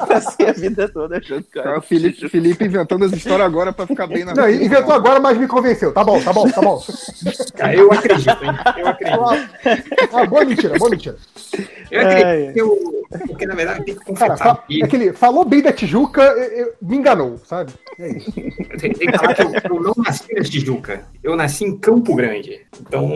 passei 0.07 0.49
a 0.49 0.53
vida 0.53 0.87
toda 0.89 1.17
achando 1.17 1.43
que 1.43 1.57
eu 1.59 1.63
É 1.63 1.67
era 1.67 1.79
o 1.79 1.81
Felipe, 1.81 2.29
Felipe 2.29 2.65
inventando 2.65 3.05
as 3.05 3.11
histórias 3.13 3.45
agora 3.45 3.71
pra 3.73 3.85
ficar 3.87 4.07
bem 4.07 4.23
na 4.25 4.33
Não, 4.33 4.49
inventou 4.49 4.93
agora, 4.93 5.19
mas 5.19 5.37
me 5.43 5.47
convenceu. 5.47 5.91
Tá 5.93 6.03
bom, 6.03 6.21
tá 6.21 6.33
bom, 6.33 6.49
tá 6.49 6.61
bom. 6.61 6.81
Cara, 7.55 7.75
eu 7.75 7.91
acredito, 7.91 8.43
hein? 8.43 8.51
Eu 8.77 8.87
acredito. 8.87 9.23
Ah, 10.13 10.25
boa 10.25 10.45
mentira, 10.45 10.77
boa 10.77 10.89
mentira. 10.89 11.15
Eu 11.91 12.01
acredito 12.01 12.53
que 12.53 12.61
eu. 12.61 13.03
Porque 13.27 13.45
na 13.45 13.53
verdade 13.53 13.83
tem 13.85 13.93
que 13.95 14.13
Cara, 14.15 14.31
confessar. 14.31 14.55
fa- 14.55 14.63
é 14.71 14.87
que 14.87 14.95
ele 14.95 15.13
falou 15.13 15.45
bem 15.45 15.61
da 15.61 15.71
Tijuca, 15.71 16.21
eu- 16.23 16.65
eu- 16.65 16.73
me 16.81 16.97
enganou, 16.97 17.37
sabe? 17.45 17.71
É 17.99 18.09
isso. 18.17 18.31
Tem, 18.79 18.91
que 18.91 19.11
falar 19.17 19.35
que 19.35 19.43
eu, 19.43 19.51
eu 19.75 19.81
não 19.83 19.93
nasci 19.97 20.33
na 20.33 20.41
Tijuca. 20.43 21.01
Eu 21.23 21.35
nasci 21.35 21.63
em 21.65 21.77
Campo 21.77 22.15
Grande. 22.15 22.61
Então. 22.81 23.11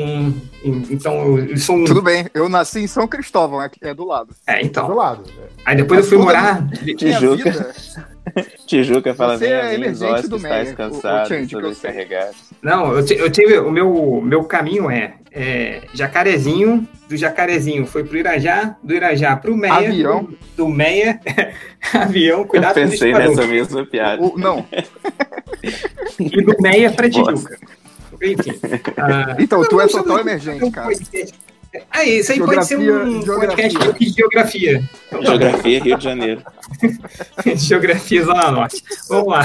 em- 0.63 0.87
Então 0.91 1.37
eu, 1.37 1.57
sou 1.57 1.75
um. 1.77 1.85
Tudo 1.85 2.01
bem, 2.03 2.27
eu 2.33 2.47
nasci 2.47 2.79
em 2.81 2.87
São 2.87 3.07
Cristóvão, 3.07 3.59
é, 3.61 3.71
é 3.81 3.93
do 3.93 4.05
lado. 4.05 4.35
É, 4.45 4.61
então. 4.61 4.85
Do 4.87 4.93
lado. 4.95 5.23
Aí 5.65 5.75
depois 5.75 6.01
eu 6.01 6.05
fui 6.05 6.17
morar. 6.19 6.63
Tijuca. 6.95 7.73
Tijuca 8.67 9.13
fala: 9.13 9.37
Você 9.37 9.47
é 9.47 9.73
emergente 9.75 10.27
do 10.27 10.39
Meyer, 10.39 10.67
estáis 10.67 10.69
o- 10.69 10.73
o 10.73 10.75
cansados, 11.01 11.27
Change, 11.29 11.47
que 11.47 11.55
eu 11.55 11.61
sei. 11.61 11.73
sobrecarregados. 11.73 12.35
Não, 12.61 12.91
eu, 12.93 13.05
eu 13.17 13.29
tive. 13.31 13.59
O 13.59 13.71
meu, 13.71 14.21
meu 14.23 14.43
caminho 14.43 14.89
é, 14.89 15.13
é 15.31 15.81
Jacarezinho, 15.93 16.87
do 17.07 17.15
Jacarezinho 17.15 17.85
foi 17.85 18.03
pro 18.03 18.17
Irajá, 18.17 18.75
do 18.83 18.93
Irajá 18.93 19.35
pro 19.37 19.55
Meia. 19.55 19.73
Avião. 19.73 20.23
Do, 20.23 20.37
do 20.57 20.67
Meia, 20.69 21.19
avião, 21.93 22.39
Eu 22.39 22.45
cuidado 22.45 22.73
com 22.75 22.81
o 22.81 22.89
pensei 22.89 23.13
nessa 23.13 23.45
mesma 23.47 23.85
piada. 23.85 24.21
O- 24.21 24.37
não, 24.37 24.65
E 26.19 26.41
do 26.41 26.55
Meia 26.59 26.91
pra 26.91 27.09
Tijuca. 27.09 27.57
Enfim. 28.21 28.51
ah, 28.97 29.35
então, 29.39 29.63
tu 29.67 29.79
é 29.79 29.87
total 29.87 30.19
emergente, 30.19 30.71
cara. 30.71 30.89
Ah, 31.91 32.03
isso 32.05 32.31
aí 32.31 32.39
pode 32.39 32.65
ser 32.65 32.79
Geografia- 32.79 33.11
um 33.17 33.21
geografia. 33.23 33.47
podcast 33.79 33.99
de 33.99 34.09
geografia. 34.09 34.83
Então. 35.07 35.23
Geografia, 35.25 35.83
Rio 35.83 35.97
de 35.97 36.03
Janeiro. 36.03 36.41
geografia 37.55 38.23
Zona 38.25 38.51
Norte. 38.51 38.83
Vamos 39.09 39.27
lá. 39.27 39.43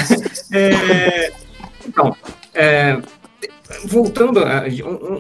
É, 0.53 1.33
então, 1.87 2.17
é, 2.55 2.99
voltando 3.85 4.41
a, 4.41 4.63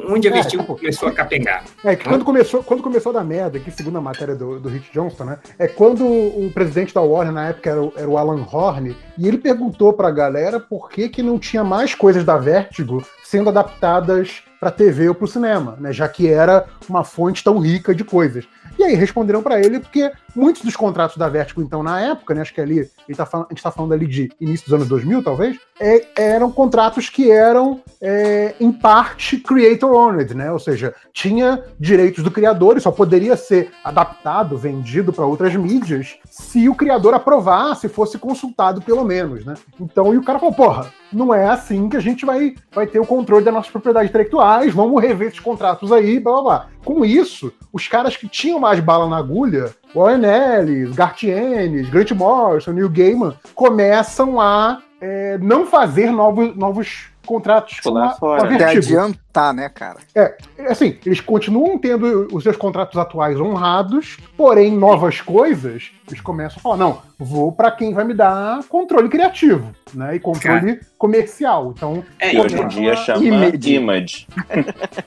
onde 0.08 0.28
a 0.28 0.31
É, 0.31 0.35
Vertigo 0.35 0.62
tipo- 0.62 0.76
começou 0.76 1.08
a 1.08 1.12
capengar. 1.12 1.65
É 1.85 1.97
que 1.97 2.08
quando 2.08 2.24
começou, 2.24 2.62
quando 2.62 2.83
começou 2.83 3.10
a 3.10 3.15
dar 3.15 3.24
merda, 3.24 3.58
que 3.58 3.70
segundo 3.70 3.99
a 3.99 4.01
matéria 4.01 4.35
do, 4.35 4.58
do 4.60 4.68
Rich 4.68 4.90
Johnston, 4.92 5.24
né? 5.24 5.38
É 5.58 5.67
quando 5.68 6.04
o 6.06 6.51
presidente 6.52 6.94
da 6.94 7.01
Warner 7.01 7.33
na 7.33 7.49
época 7.49 7.70
era 7.70 7.83
o, 7.83 7.92
era 7.97 8.08
o 8.08 8.17
Alan 8.18 8.44
Horn, 8.51 8.97
e 9.18 9.28
ele 9.28 9.38
perguntou 9.38 9.92
pra 9.92 10.10
galera 10.10 10.58
por 10.60 10.88
que, 10.90 11.08
que 11.08 11.22
não 11.22 11.38
tinha 11.38 11.65
mais 11.65 11.94
coisas 11.94 12.24
da 12.24 12.36
Vertigo 12.38 13.02
sendo 13.24 13.49
adaptadas 13.49 14.42
pra 14.60 14.70
TV 14.70 15.08
ou 15.08 15.15
pro 15.15 15.26
cinema, 15.26 15.76
né? 15.81 15.92
Já 15.92 16.08
que 16.08 16.28
era 16.28 16.67
uma 16.88 17.02
fonte 17.02 17.42
tão 17.42 17.58
rica 17.58 17.94
de 17.94 18.04
coisas. 18.04 18.44
E 18.78 18.85
aí 18.85 18.94
responderam 18.94 19.42
pra 19.42 19.60
ele 19.60 19.78
porque 19.81 20.10
muitos 20.35 20.62
dos 20.62 20.74
contratos 20.74 21.17
da 21.17 21.28
Vertigo, 21.28 21.62
então, 21.62 21.83
na 21.83 22.01
época, 22.01 22.35
né? 22.35 22.40
Acho 22.40 22.55
que 22.55 22.60
ali, 22.60 22.88
tá 23.17 23.28
a 23.33 23.47
gente 23.51 23.62
tá 23.62 23.71
falando 23.71 23.92
ali 23.92 24.06
de 24.06 24.31
início 24.40 24.65
dos 24.67 24.74
anos 24.74 24.88
2000, 24.88 25.22
talvez, 25.22 25.58
é- 25.78 26.06
eram 26.17 26.51
contratos 26.51 27.08
que 27.08 27.31
eram, 27.31 27.81
é, 28.01 28.55
em 28.58 28.72
parte, 28.72 29.37
creator-owned, 29.38 30.35
né? 30.35 30.51
Ou 30.51 30.58
seja, 30.58 30.94
tinha 31.12 31.62
direitos 31.78 32.24
do 32.24 32.31
criador 32.31 32.76
e 32.76 32.81
só 32.81 32.90
poderia 32.90 33.37
ser 33.37 33.71
adaptado, 33.85 34.56
vendido 34.56 35.12
para 35.12 35.26
outras 35.26 35.55
mídias, 35.55 36.17
se 36.31 36.69
o 36.69 36.74
criador 36.74 37.15
aprovasse, 37.15 37.88
fosse 37.88 38.19
consultado 38.19 38.81
pelo 38.83 39.05
menos, 39.05 39.44
né? 39.44 39.55
Então, 39.81 40.15
e 40.15 40.17
o 40.17 40.24
cara 40.24 40.38
falou, 40.38 40.55
porra, 40.55 40.92
não 41.12 41.35
é 41.35 41.47
assim 41.47 41.88
que 41.88 41.97
a 41.97 42.01
gente 42.01 42.24
vai, 42.24 42.55
vai 42.72 42.87
ter 42.87 42.99
o 42.99 43.06
controle 43.06 43.44
das 43.44 43.53
nossas 43.53 43.71
propriedades 43.71 44.08
intelectuais, 44.08 44.72
vamos 44.72 45.01
rever 45.03 45.28
esses 45.28 45.40
contratos 45.40 45.92
aí, 45.92 46.19
blá 46.19 46.33
blá 46.33 46.42
blá. 46.42 46.69
Com 46.85 47.05
isso, 47.05 47.53
os 47.72 47.87
caras 47.87 48.17
que 48.17 48.26
tinham 48.28 48.58
mais 48.62 48.81
bala 48.81 49.09
na 49.09 49.19
agulha, 49.19 49.71
Warren 49.95 50.23
Ellis, 50.25 50.95
Garth 50.95 51.25
Ennis, 51.25 51.91
Grant 51.91 52.12
Morrison, 52.12 52.73
Neil 52.73 52.89
Gaiman, 52.89 53.35
começam 53.55 54.41
a 54.41 54.78
é, 55.01 55.37
não 55.39 55.67
fazer 55.67 56.11
novos, 56.12 56.57
novos 56.57 57.11
contratos 57.27 57.78
com 57.81 57.97
a, 57.97 58.15
com 58.15 58.27
a 58.33 58.37
Até 58.39 58.65
adiantar, 58.77 59.55
né, 59.55 59.69
cara? 59.69 59.99
É, 60.15 60.37
assim, 60.69 60.99
eles 61.07 61.21
continuam 61.21 61.78
tendo 61.78 62.28
os 62.33 62.43
seus 62.43 62.57
contratos 62.57 62.99
atuais 62.99 63.41
honrados, 63.41 64.17
porém, 64.37 64.77
novas 64.77 65.21
coisas, 65.21 65.91
eles 66.09 66.21
começam 66.21 66.59
a 66.59 66.62
falar, 66.62 66.77
não, 66.77 66.99
vou 67.19 67.53
pra 67.53 67.71
quem 67.71 67.95
vai 67.95 68.05
me 68.05 68.12
dar 68.15 68.61
controle 68.69 69.09
criativo, 69.09 69.73
né, 69.95 70.17
e 70.17 70.21
controle 70.21 70.81
comercial. 70.99 71.73
Então, 71.77 72.05
E 72.21 72.39
hoje 72.39 72.55
em 72.55 72.59
começam 72.59 72.69
dia 72.69 72.97
chama 72.97 73.25
Image. 73.25 73.75
Image. 73.75 74.27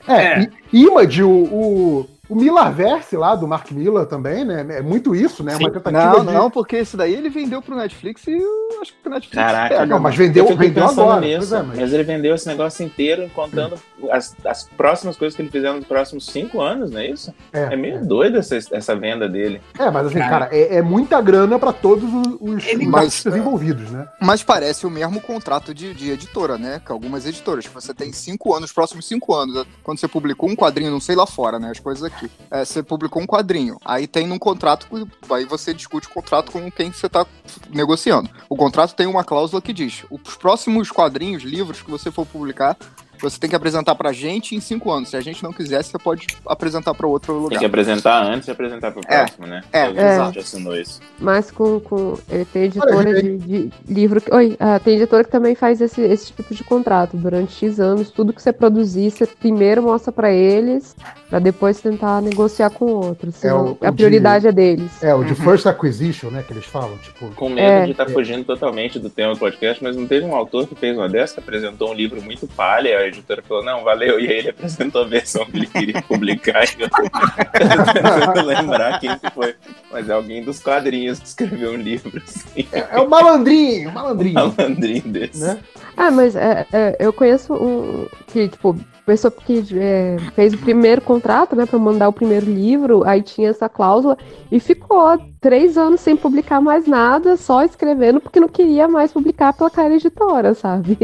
É, 0.08 0.40
I- 0.40 0.50
Image, 0.72 1.22
o, 1.22 1.30
o, 1.30 2.06
o 2.28 2.34
Millarverse 2.34 3.16
lá, 3.16 3.34
do 3.34 3.46
Mark 3.46 3.70
Miller 3.70 4.06
também, 4.06 4.44
né, 4.44 4.66
é 4.70 4.82
muito 4.82 5.14
isso, 5.14 5.42
né, 5.44 5.56
uma 5.56 5.70
tentativa 5.70 6.12
Não, 6.18 6.24
de... 6.24 6.32
não, 6.32 6.50
porque 6.50 6.76
esse 6.76 6.96
daí 6.96 7.14
ele 7.14 7.28
vendeu 7.28 7.60
pro 7.62 7.76
Netflix 7.76 8.26
e 8.26 8.32
eu 8.36 8.80
acho 8.82 8.92
que 8.92 9.08
o 9.08 9.10
Netflix 9.10 9.34
Caraca, 9.36 9.68
pega, 9.74 9.86
não, 9.86 9.98
mas 10.00 10.16
vendeu- 10.16 10.56
vendeu 10.56 10.86
agora, 10.88 11.20
nisso. 11.20 11.54
é, 11.54 11.62
mas- 11.62 11.78
mas... 11.78 11.92
ele 11.92 12.02
vendeu 12.02 12.34
esse 12.34 12.46
negócio 12.46 12.84
inteiro 12.84 13.30
contando 13.34 13.76
as, 14.10 14.34
as 14.44 14.64
próximas 14.76 15.16
coisas 15.16 15.34
que 15.36 15.42
ele 15.42 15.50
fizer 15.50 15.72
nos 15.72 15.84
próximos 15.86 16.26
cinco 16.26 16.60
anos, 16.60 16.90
não 16.90 17.00
é 17.00 17.08
isso? 17.10 17.32
É, 17.52 17.74
meio 17.76 18.04
doido 18.04 18.38
essa, 18.38 18.56
essa 18.56 18.94
venda 18.96 19.28
dele. 19.28 19.60
É, 19.78 19.90
mas 19.90 20.06
assim, 20.06 20.18
Cara. 20.18 20.46
cara, 20.46 20.56
é, 20.56 20.76
é 20.76 20.82
muita 20.82 21.20
grana 21.20 21.58
pra 21.58 21.72
todos 21.72 22.04
os, 22.12 22.36
os 22.40 22.64
Mas- 22.88 23.24
envolvidos, 23.26 23.90
né? 23.90 24.06
Mas 24.20 24.42
parece 24.42 24.86
o 24.86 24.90
mesmo 24.90 25.20
contrato 25.20 25.72
de, 25.74 25.94
de 25.94 26.10
editora, 26.10 26.58
né? 26.58 26.80
Que 26.84 26.92
algumas 26.92 27.26
editoras, 27.26 27.66
você 27.66 27.94
tem 27.94 28.12
cinco 28.12 28.54
anos, 28.54 28.70
os 28.70 28.74
próximos 28.74 29.06
cinco 29.06 29.34
anos. 29.34 29.54
né? 29.54 29.64
Quando 29.82 29.98
você 29.98 30.08
publicou 30.08 30.48
um 30.48 30.56
quadrinho, 30.56 30.90
não 30.90 31.00
sei 31.00 31.14
lá 31.16 31.26
fora, 31.26 31.58
né? 31.58 31.70
As 31.70 31.80
coisas 31.80 32.02
aqui. 32.04 32.15
É, 32.50 32.64
você 32.64 32.82
publicou 32.82 33.22
um 33.22 33.26
quadrinho. 33.26 33.78
Aí 33.84 34.06
tem 34.06 34.26
num 34.26 34.38
contrato, 34.38 34.88
aí 35.30 35.44
você 35.44 35.72
discute 35.74 36.06
o 36.06 36.10
contrato 36.10 36.50
com 36.52 36.70
quem 36.70 36.92
você 36.92 37.08
tá 37.08 37.26
negociando. 37.70 38.30
O 38.48 38.56
contrato 38.56 38.94
tem 38.94 39.06
uma 39.06 39.24
cláusula 39.24 39.62
que 39.62 39.72
diz: 39.72 40.04
os 40.10 40.36
próximos 40.36 40.90
quadrinhos, 40.90 41.42
livros 41.42 41.82
que 41.82 41.90
você 41.90 42.10
for 42.10 42.26
publicar, 42.26 42.76
você 43.22 43.38
tem 43.38 43.48
que 43.50 43.56
apresentar 43.56 43.94
pra 43.94 44.12
gente 44.12 44.54
em 44.54 44.60
cinco 44.60 44.90
anos. 44.92 45.08
Se 45.10 45.16
a 45.16 45.20
gente 45.20 45.42
não 45.42 45.52
quiser, 45.52 45.82
você 45.82 45.98
pode 45.98 46.26
apresentar 46.46 46.94
pra 46.94 47.06
outro 47.06 47.32
lugar. 47.34 47.50
Tem 47.50 47.58
que 47.58 47.64
apresentar 47.64 48.22
antes 48.24 48.46
de 48.46 48.50
apresentar 48.52 48.90
pro 48.92 49.00
É, 49.08 49.18
próximo, 49.24 49.46
né? 49.46 49.62
é, 49.72 49.86
Todo 49.86 49.98
exato. 50.00 50.38
assinou 50.38 50.76
isso. 50.76 51.00
Mas 51.18 51.50
com, 51.50 51.80
com. 51.80 52.18
Ele 52.30 52.44
tem 52.44 52.62
editora 52.64 53.22
de, 53.22 53.36
de 53.38 53.70
livro. 53.88 54.20
que- 54.20 54.34
Oi, 54.34 54.56
ah, 54.60 54.78
tem 54.78 54.96
editora 54.96 55.24
que 55.24 55.30
também 55.30 55.54
faz 55.54 55.80
esse, 55.80 56.00
esse 56.00 56.26
tipo 56.26 56.54
de 56.54 56.62
contrato. 56.64 57.16
Durante 57.16 57.52
X 57.54 57.80
anos, 57.80 58.10
tudo 58.10 58.32
que 58.32 58.42
você 58.42 58.52
produzir, 58.52 59.10
você 59.10 59.26
primeiro 59.26 59.82
mostra 59.82 60.12
pra 60.12 60.30
eles, 60.32 60.94
pra 61.28 61.38
depois 61.38 61.80
tentar 61.80 62.20
negociar 62.22 62.70
com 62.70 62.86
outros. 62.86 63.42
É 63.44 63.52
o- 63.54 63.72
o 63.72 63.78
a 63.80 63.92
prioridade 63.92 64.42
de- 64.42 64.48
é 64.48 64.52
deles. 64.52 65.02
É, 65.02 65.14
o 65.14 65.24
de 65.24 65.34
First 65.34 65.66
Acquisition, 65.66 66.30
né, 66.30 66.42
que 66.46 66.52
eles 66.52 66.64
falam, 66.64 66.96
tipo... 66.98 67.30
Com 67.34 67.48
medo 67.48 67.60
É. 67.60 67.84
de 67.84 67.90
estar 67.92 68.08
fugindo 68.10 68.44
totalmente 68.44 68.98
do 68.98 69.08
tema 69.10 69.34
do 69.34 69.38
podcast, 69.38 69.82
mas 69.82 69.96
não 69.96 70.06
teve 70.06 70.24
um 70.26 70.34
autor 70.34 70.66
que 70.66 70.74
fez 70.74 70.96
uma 70.96 71.08
dessa, 71.08 71.40
apresentou 71.40 71.90
um 71.90 71.94
livro 71.94 72.20
muito 72.22 72.46
palha, 72.46 72.88
editora 73.18 73.42
falou, 73.42 73.64
não, 73.64 73.82
valeu, 73.82 74.20
e 74.20 74.28
aí 74.28 74.38
ele 74.38 74.50
apresentou 74.50 75.02
a 75.02 75.04
versão 75.04 75.44
que 75.46 75.56
ele 75.56 75.66
queria 75.66 76.02
publicar. 76.02 76.64
e 76.64 76.82
eu 76.82 76.90
tentando 76.90 78.42
lembrar 78.46 79.00
quem 79.00 79.18
que 79.18 79.30
foi. 79.30 79.54
Mas 79.90 80.08
é 80.08 80.12
alguém 80.12 80.42
dos 80.42 80.60
quadrinhos 80.60 81.18
que 81.18 81.26
escreveu 81.26 81.72
um 81.72 81.76
livro 81.76 82.22
assim. 82.24 82.66
É 82.72 82.98
o 83.00 83.08
malandrinho, 83.08 83.90
o 83.90 83.92
malandrinho. 83.92 84.34
Malandrinho 84.56 85.02
desse. 85.02 85.40
Né? 85.40 85.58
Ah, 85.96 86.10
mas 86.10 86.36
é, 86.36 86.66
é, 86.72 86.96
eu 86.98 87.12
conheço 87.12 87.54
um 87.54 88.06
que, 88.26 88.48
tipo, 88.48 88.76
pessoa 89.06 89.30
que 89.30 89.64
é, 89.74 90.16
fez 90.34 90.52
o 90.52 90.58
primeiro 90.58 91.00
contrato, 91.00 91.54
né, 91.54 91.64
pra 91.64 91.78
mandar 91.78 92.08
o 92.08 92.12
primeiro 92.12 92.44
livro, 92.44 93.02
aí 93.06 93.22
tinha 93.22 93.48
essa 93.48 93.68
cláusula 93.68 94.18
e 94.50 94.58
ficou 94.58 95.16
três 95.40 95.78
anos 95.78 96.00
sem 96.00 96.16
publicar 96.16 96.60
mais 96.60 96.86
nada, 96.86 97.36
só 97.36 97.62
escrevendo 97.62 98.20
porque 98.20 98.40
não 98.40 98.48
queria 98.48 98.88
mais 98.88 99.12
publicar 99.12 99.52
pela 99.52 99.70
cara 99.70 99.94
editora, 99.94 100.54
sabe? 100.54 100.98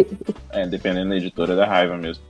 É, 0.51 0.67
dependendo 0.67 1.11
da 1.11 1.17
editora 1.17 1.55
da 1.55 1.65
raiva 1.65 1.97
mesmo. 1.97 2.25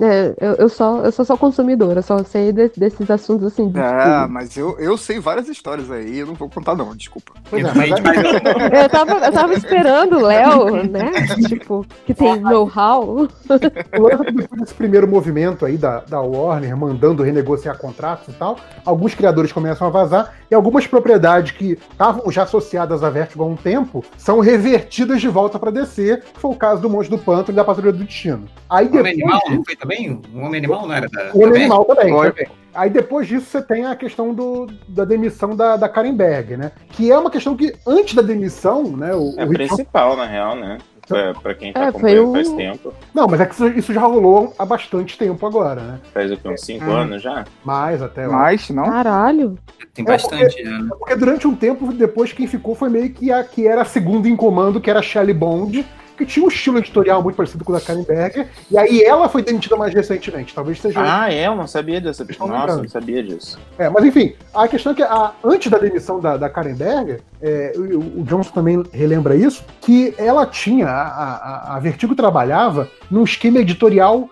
É, 0.00 0.34
eu, 0.40 0.52
eu, 0.54 0.68
só, 0.68 0.98
eu 1.04 1.12
sou 1.12 1.24
só 1.24 1.36
consumidora, 1.36 2.02
só 2.02 2.22
sei 2.24 2.52
de- 2.52 2.72
desses 2.76 3.10
assuntos 3.10 3.46
assim. 3.46 3.68
de 3.68 3.78
É, 3.78 4.20
tudo. 4.20 4.32
mas 4.32 4.56
eu, 4.56 4.78
eu 4.78 4.96
sei 4.96 5.18
várias 5.20 5.48
histórias 5.48 5.90
aí, 5.90 6.18
eu 6.18 6.26
não 6.26 6.34
vou 6.34 6.48
contar 6.48 6.74
não, 6.74 6.94
desculpa. 6.96 7.32
Pois 7.50 7.64
é, 7.64 7.72
mas 7.74 7.90
Eu 8.82 8.88
tava, 8.88 9.12
eu 9.26 9.32
tava 9.32 9.54
esperando 9.54 10.16
o 10.18 10.22
Léo, 10.22 10.86
né? 10.88 11.10
Tipo, 11.48 11.84
que 12.06 12.14
tem 12.14 12.40
know-how. 12.40 13.28
Depois 13.60 14.18
desse 14.60 14.74
primeiro 14.74 15.06
movimento 15.06 15.64
aí 15.66 15.76
da, 15.76 16.00
da 16.00 16.20
Warner, 16.20 16.76
mandando 16.76 17.22
renegociar 17.22 17.76
contratos 17.78 18.28
e 18.28 18.32
tal, 18.38 18.56
alguns 18.84 19.14
criadores 19.14 19.52
começam 19.52 19.86
a 19.86 19.90
vazar 19.90 20.34
e 20.50 20.54
algumas 20.54 20.86
propriedades 20.86 21.52
que 21.52 21.78
estavam 21.90 22.30
já 22.30 22.42
associadas 22.44 23.02
à 23.02 23.10
Vertigo 23.10 23.42
há 23.42 23.46
um 23.46 23.56
tempo 23.56 24.04
são 24.16 24.40
revertidas 24.40 25.20
de 25.20 25.28
volta 25.28 25.58
para 25.58 25.72
que 25.72 26.22
foi 26.34 26.50
o 26.50 26.54
caso 26.54 26.82
do 26.82 26.90
Monstro 26.90 27.16
do 27.16 27.22
Pântano 27.22 27.50
e 27.50 27.56
da 27.56 27.64
Patrulha 27.64 27.92
do 27.92 28.04
Destino. 28.04 28.46
Aí 28.68 28.88
depois 28.88 29.16
não 29.50 29.64
foi 29.64 29.76
também? 29.76 30.20
O 30.34 30.38
Homem 30.38 30.58
Animal 30.58 30.86
não 30.86 30.94
era 30.94 31.08
da. 31.08 31.30
o 31.34 31.42
Homem 31.42 31.62
Animal 31.62 31.84
também. 31.84 32.12
Foi. 32.12 32.30
também. 32.32 32.46
Aí 32.74 32.88
depois 32.88 33.26
disso 33.28 33.46
você 33.46 33.60
tem 33.62 33.84
a 33.84 33.94
questão 33.94 34.32
do, 34.32 34.66
da 34.88 35.04
demissão 35.04 35.54
da, 35.54 35.76
da 35.76 35.88
Karen 35.88 36.14
Berg, 36.14 36.56
né? 36.56 36.72
Que 36.90 37.10
é 37.12 37.18
uma 37.18 37.30
questão 37.30 37.54
que, 37.54 37.74
antes 37.86 38.14
da 38.14 38.22
demissão, 38.22 38.84
né? 38.96 39.14
O, 39.14 39.34
É 39.36 39.42
a 39.42 39.46
o 39.46 39.48
principal, 39.50 40.16
na 40.16 40.24
real, 40.26 40.56
né? 40.56 40.78
Pra, 41.06 41.34
pra 41.34 41.54
quem 41.54 41.72
tá 41.72 41.80
É, 41.80 41.88
acompanhando 41.88 42.26
foi 42.30 42.34
faz 42.44 42.48
o- 42.48 42.56
tempo. 42.56 42.94
Não, 43.12 43.26
mas 43.26 43.40
é 43.40 43.46
que 43.46 43.52
isso, 43.54 43.66
isso 43.68 43.92
já 43.92 44.00
rolou 44.00 44.54
há 44.58 44.64
bastante 44.64 45.18
tempo 45.18 45.44
agora, 45.44 45.82
né? 45.82 46.00
Faz 46.14 46.30
o 46.32 46.36
que, 46.36 46.48
uns 46.48 46.60
5 46.62 46.84
Hum. 46.84 46.92
anos 46.92 47.20
já? 47.20 47.44
Mais 47.64 48.00
até. 48.00 48.26
Mais, 48.26 48.70
não? 48.70 48.84
Caralho. 48.84 49.58
Tem 49.92 50.04
É 50.04 50.08
bastante, 50.08 50.44
porque, 50.54 50.62
né? 50.62 50.80
é 50.90 50.96
porque 50.96 51.16
durante 51.16 51.46
um 51.46 51.54
tempo 51.54 51.92
depois 51.92 52.32
quem 52.32 52.46
ficou 52.46 52.74
foi 52.74 52.88
meio 52.88 53.10
que 53.10 53.30
a 53.30 53.42
que 53.44 53.66
era 53.66 53.82
a 53.82 53.84
segunda 53.84 54.28
em 54.28 54.36
comando, 54.36 54.80
que 54.80 54.88
era 54.88 55.00
a 55.00 55.02
Shelley 55.02 55.34
Bond, 55.34 55.84
que 56.16 56.26
tinha 56.26 56.44
um 56.44 56.48
estilo 56.48 56.78
editorial 56.78 57.22
muito 57.22 57.36
parecido 57.36 57.64
com 57.64 57.72
o 57.72 57.74
da 57.74 57.80
Karen 57.80 58.02
Berger, 58.02 58.48
e 58.70 58.76
aí 58.78 59.02
ela 59.02 59.28
foi 59.28 59.42
demitida 59.42 59.76
mais 59.76 59.92
recentemente. 59.94 60.54
Talvez 60.54 60.80
seja. 60.80 61.00
Ah, 61.02 61.32
é? 61.32 61.46
Eu 61.46 61.56
não 61.56 61.66
sabia 61.66 62.00
dessa. 62.00 62.24
Nossa, 62.24 62.42
eu 62.42 62.46
lembrando. 62.48 62.82
não 62.82 62.88
sabia 62.88 63.22
disso. 63.22 63.58
É, 63.78 63.88
mas 63.88 64.04
enfim, 64.04 64.34
a 64.54 64.68
questão 64.68 64.92
é 64.92 64.94
que 64.94 65.02
a- 65.02 65.32
antes 65.44 65.70
da 65.70 65.78
demissão 65.78 66.20
da, 66.20 66.36
da 66.36 66.48
Karen 66.48 66.74
Berger, 66.74 67.20
é, 67.40 67.72
o, 67.76 68.20
o 68.20 68.24
Johnson 68.24 68.50
também 68.52 68.82
relembra 68.92 69.34
isso, 69.34 69.64
que 69.80 70.14
ela 70.18 70.46
tinha, 70.46 70.86
a, 70.88 71.72
a, 71.72 71.76
a 71.76 71.78
Vertigo 71.80 72.14
trabalhava 72.14 72.88
num 73.10 73.24
esquema 73.24 73.58
editorial 73.58 74.28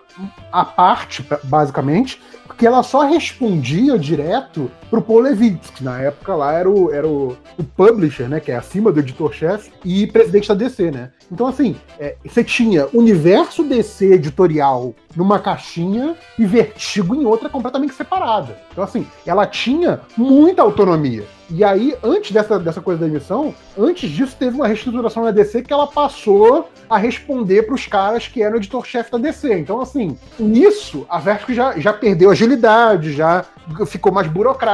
à 0.51 0.63
parte, 0.65 1.25
basicamente, 1.43 2.21
porque 2.45 2.65
ela 2.67 2.83
só 2.83 3.01
respondia 3.07 3.97
direto 3.97 4.69
pro 4.91 5.01
Paul 5.01 5.21
Levitz, 5.21 5.69
que 5.69 5.83
na 5.85 6.01
época 6.01 6.35
lá 6.35 6.51
era 6.51 6.69
o, 6.69 6.91
era 6.91 7.07
o, 7.07 7.37
o 7.57 7.63
publisher, 7.63 8.27
né, 8.27 8.41
que 8.41 8.51
é 8.51 8.57
acima 8.57 8.91
do 8.91 8.99
editor-chefe, 8.99 9.71
e 9.85 10.05
presidente 10.05 10.49
da 10.49 10.53
DC, 10.53 10.91
né. 10.91 11.11
Então, 11.31 11.47
assim, 11.47 11.77
é, 11.97 12.17
você 12.25 12.43
tinha 12.43 12.87
universo 12.93 13.63
DC 13.63 14.13
editorial 14.13 14.93
numa 15.15 15.39
caixinha 15.39 16.15
e 16.37 16.45
Vertigo 16.45 17.15
em 17.15 17.25
outra 17.25 17.47
completamente 17.47 17.93
separada. 17.93 18.57
Então, 18.71 18.83
assim, 18.83 19.07
ela 19.25 19.47
tinha 19.47 20.01
muita 20.17 20.61
autonomia. 20.61 21.23
E 21.49 21.63
aí, 21.63 21.95
antes 22.01 22.31
dessa, 22.31 22.57
dessa 22.57 22.81
coisa 22.81 23.01
da 23.01 23.07
emissão, 23.07 23.53
antes 23.77 24.09
disso 24.09 24.35
teve 24.39 24.55
uma 24.55 24.67
reestruturação 24.67 25.23
na 25.23 25.31
DC 25.31 25.61
que 25.63 25.73
ela 25.73 25.85
passou 25.85 26.69
a 26.89 26.97
responder 26.97 27.63
para 27.63 27.75
os 27.75 27.85
caras 27.85 28.27
que 28.27 28.41
eram 28.41 28.57
editor-chefe 28.57 29.11
da 29.11 29.17
DC. 29.17 29.53
Então, 29.59 29.81
assim, 29.81 30.17
nisso, 30.39 31.05
a 31.09 31.19
Vertigo 31.19 31.53
já, 31.53 31.77
já 31.77 31.91
perdeu 31.91 32.31
agilidade, 32.31 33.13
já 33.13 33.45
ficou 33.85 34.11
mais 34.13 34.27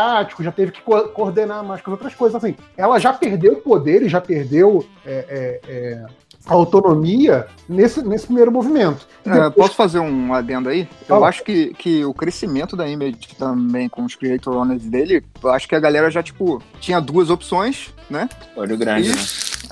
burocrático, 0.08 0.44
já 0.44 0.52
teve 0.52 0.72
que 0.72 0.82
co- 0.82 1.10
coordenar 1.10 1.64
mais 1.64 1.82
com 1.82 1.92
as 1.92 1.98
outras 1.98 2.16
coisas. 2.16 2.36
Assim, 2.36 2.56
ela 2.76 3.00
já 3.00 3.14
perdeu 3.14 3.56
poder 3.58 4.02
e 4.04 4.10
já 4.10 4.22
perdeu 4.22 4.86
é, 5.06 5.60
é, 5.66 5.72
é, 5.72 6.06
autonomia 6.46 7.48
nesse, 7.68 8.02
nesse 8.02 8.26
primeiro 8.26 8.52
movimento. 8.52 9.08
É, 9.26 9.32
depois- 9.32 9.54
posso 9.56 9.76
fazer 9.76 10.00
um 10.00 10.34
adendo 10.34 10.70
aí? 10.70 10.82
Eu 11.02 11.08
Fala. 11.08 11.28
acho 11.28 11.44
que, 11.44 11.74
que 11.74 12.06
o 12.06 12.14
crescimento 12.14 12.76
da 12.76 12.88
Image 12.88 13.18
também 13.38 13.90
com 13.90 14.04
os 14.06 14.16
creator 14.16 14.56
owners 14.56 14.84
dele, 14.84 15.24
eu 15.44 15.52
acho 15.52 15.68
que 15.68 15.76
a 15.76 15.80
galera 15.80 16.10
já, 16.10 16.24
tipo, 16.24 16.62
tinha 16.80 17.00
duas 17.00 17.30
opções, 17.30 17.94
né? 18.10 18.30
Olho 18.56 18.78
grande, 18.78 19.10
E, 19.10 19.14
né? 19.16 19.22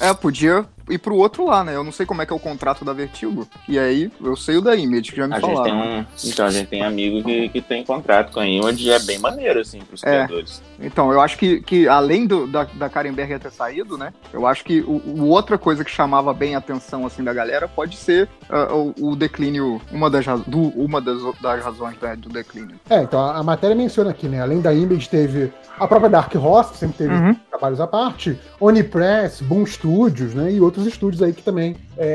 É, 0.10 0.14
podia 0.14 0.66
ir 0.90 0.98
pro 1.00 1.16
outro 1.16 1.46
lá, 1.46 1.64
né? 1.64 1.76
Eu 1.76 1.84
não 1.84 1.92
sei 1.92 2.06
como 2.06 2.22
é 2.22 2.26
que 2.26 2.34
é 2.34 2.36
o 2.36 2.40
contrato 2.40 2.84
da 2.86 2.94
Vertigo. 2.94 3.48
E 3.68 3.78
aí, 3.80 4.12
eu 4.24 4.36
sei 4.36 4.58
o 4.58 4.62
da 4.62 4.76
Image, 4.76 5.12
que 5.12 5.18
já 5.18 5.28
me 5.28 5.34
A 5.34 5.40
gente 5.40 5.46
falaram. 5.52 5.64
tem 5.64 5.74
um, 6.00 6.06
então, 6.24 6.46
a 6.46 6.50
gente 6.52 6.68
tem 6.68 6.82
amigo 6.84 7.24
que, 7.24 7.50
que 7.50 7.62
tem 7.62 7.84
contrato 7.84 8.32
com 8.34 8.40
a 8.40 8.48
Image 8.48 8.84
e 8.86 8.92
é 8.92 9.00
bem 9.00 9.20
maneiro, 9.20 9.60
assim, 9.60 9.80
pros 9.80 10.04
É. 10.04 10.26
criadores. 10.26 10.62
Então, 10.80 11.12
eu 11.12 11.22
acho 11.22 11.38
que, 11.38 11.62
que 11.62 11.88
além 11.88 12.26
do, 12.28 12.48
da, 12.48 12.64
da 12.66 12.90
Karen 12.90 13.14
Berger 13.14 13.40
ter 13.40 13.52
saído, 13.52 13.98
né? 13.98 14.14
Eu 14.34 14.46
acho 14.46 14.64
que 14.64 14.82
o, 14.82 15.02
o 15.06 15.28
outra 15.30 15.58
coisa 15.58 15.84
que 15.86 15.92
chamava 15.92 16.34
bem 16.34 16.56
a 16.56 16.58
atenção 16.58 17.06
assim 17.06 17.24
da 17.24 17.34
galera 17.34 17.68
pode 17.68 17.96
ser 17.96 18.28
ah, 18.50 18.74
o, 18.74 18.94
o 19.12 19.16
declínio, 19.16 19.82
uma 19.92 20.10
das, 20.10 20.26
do, 20.46 20.60
uma 20.70 21.00
das, 21.02 21.18
das 21.42 21.64
razões 21.64 21.96
né, 22.02 22.16
do 22.18 22.30
declínio. 22.30 22.76
É, 22.90 23.02
então 23.04 23.20
a, 23.20 23.38
a 23.38 23.44
matéria 23.44 23.76
menciona 23.76 24.10
aqui, 24.12 24.28
né? 24.28 24.42
Além 24.42 24.60
da 24.62 24.74
Image, 24.74 25.08
teve 25.10 25.52
a 25.80 25.88
própria 25.88 26.10
Dark 26.10 26.34
Horse, 26.36 26.72
que 26.74 26.78
sempre 26.78 26.98
teve 26.98 27.14
Uhum. 27.16 27.34
trabalhos 27.50 27.80
à 27.80 27.88
parte, 27.88 28.38
Onipress, 28.60 29.42
Boom 29.42 29.66
Studios, 29.66 30.34
né? 30.34 30.52
E 30.52 30.60
outros 30.60 30.75
estúdios 30.86 31.22
aí 31.22 31.32
que 31.34 31.42
também 31.44 31.76
é, 31.98 32.08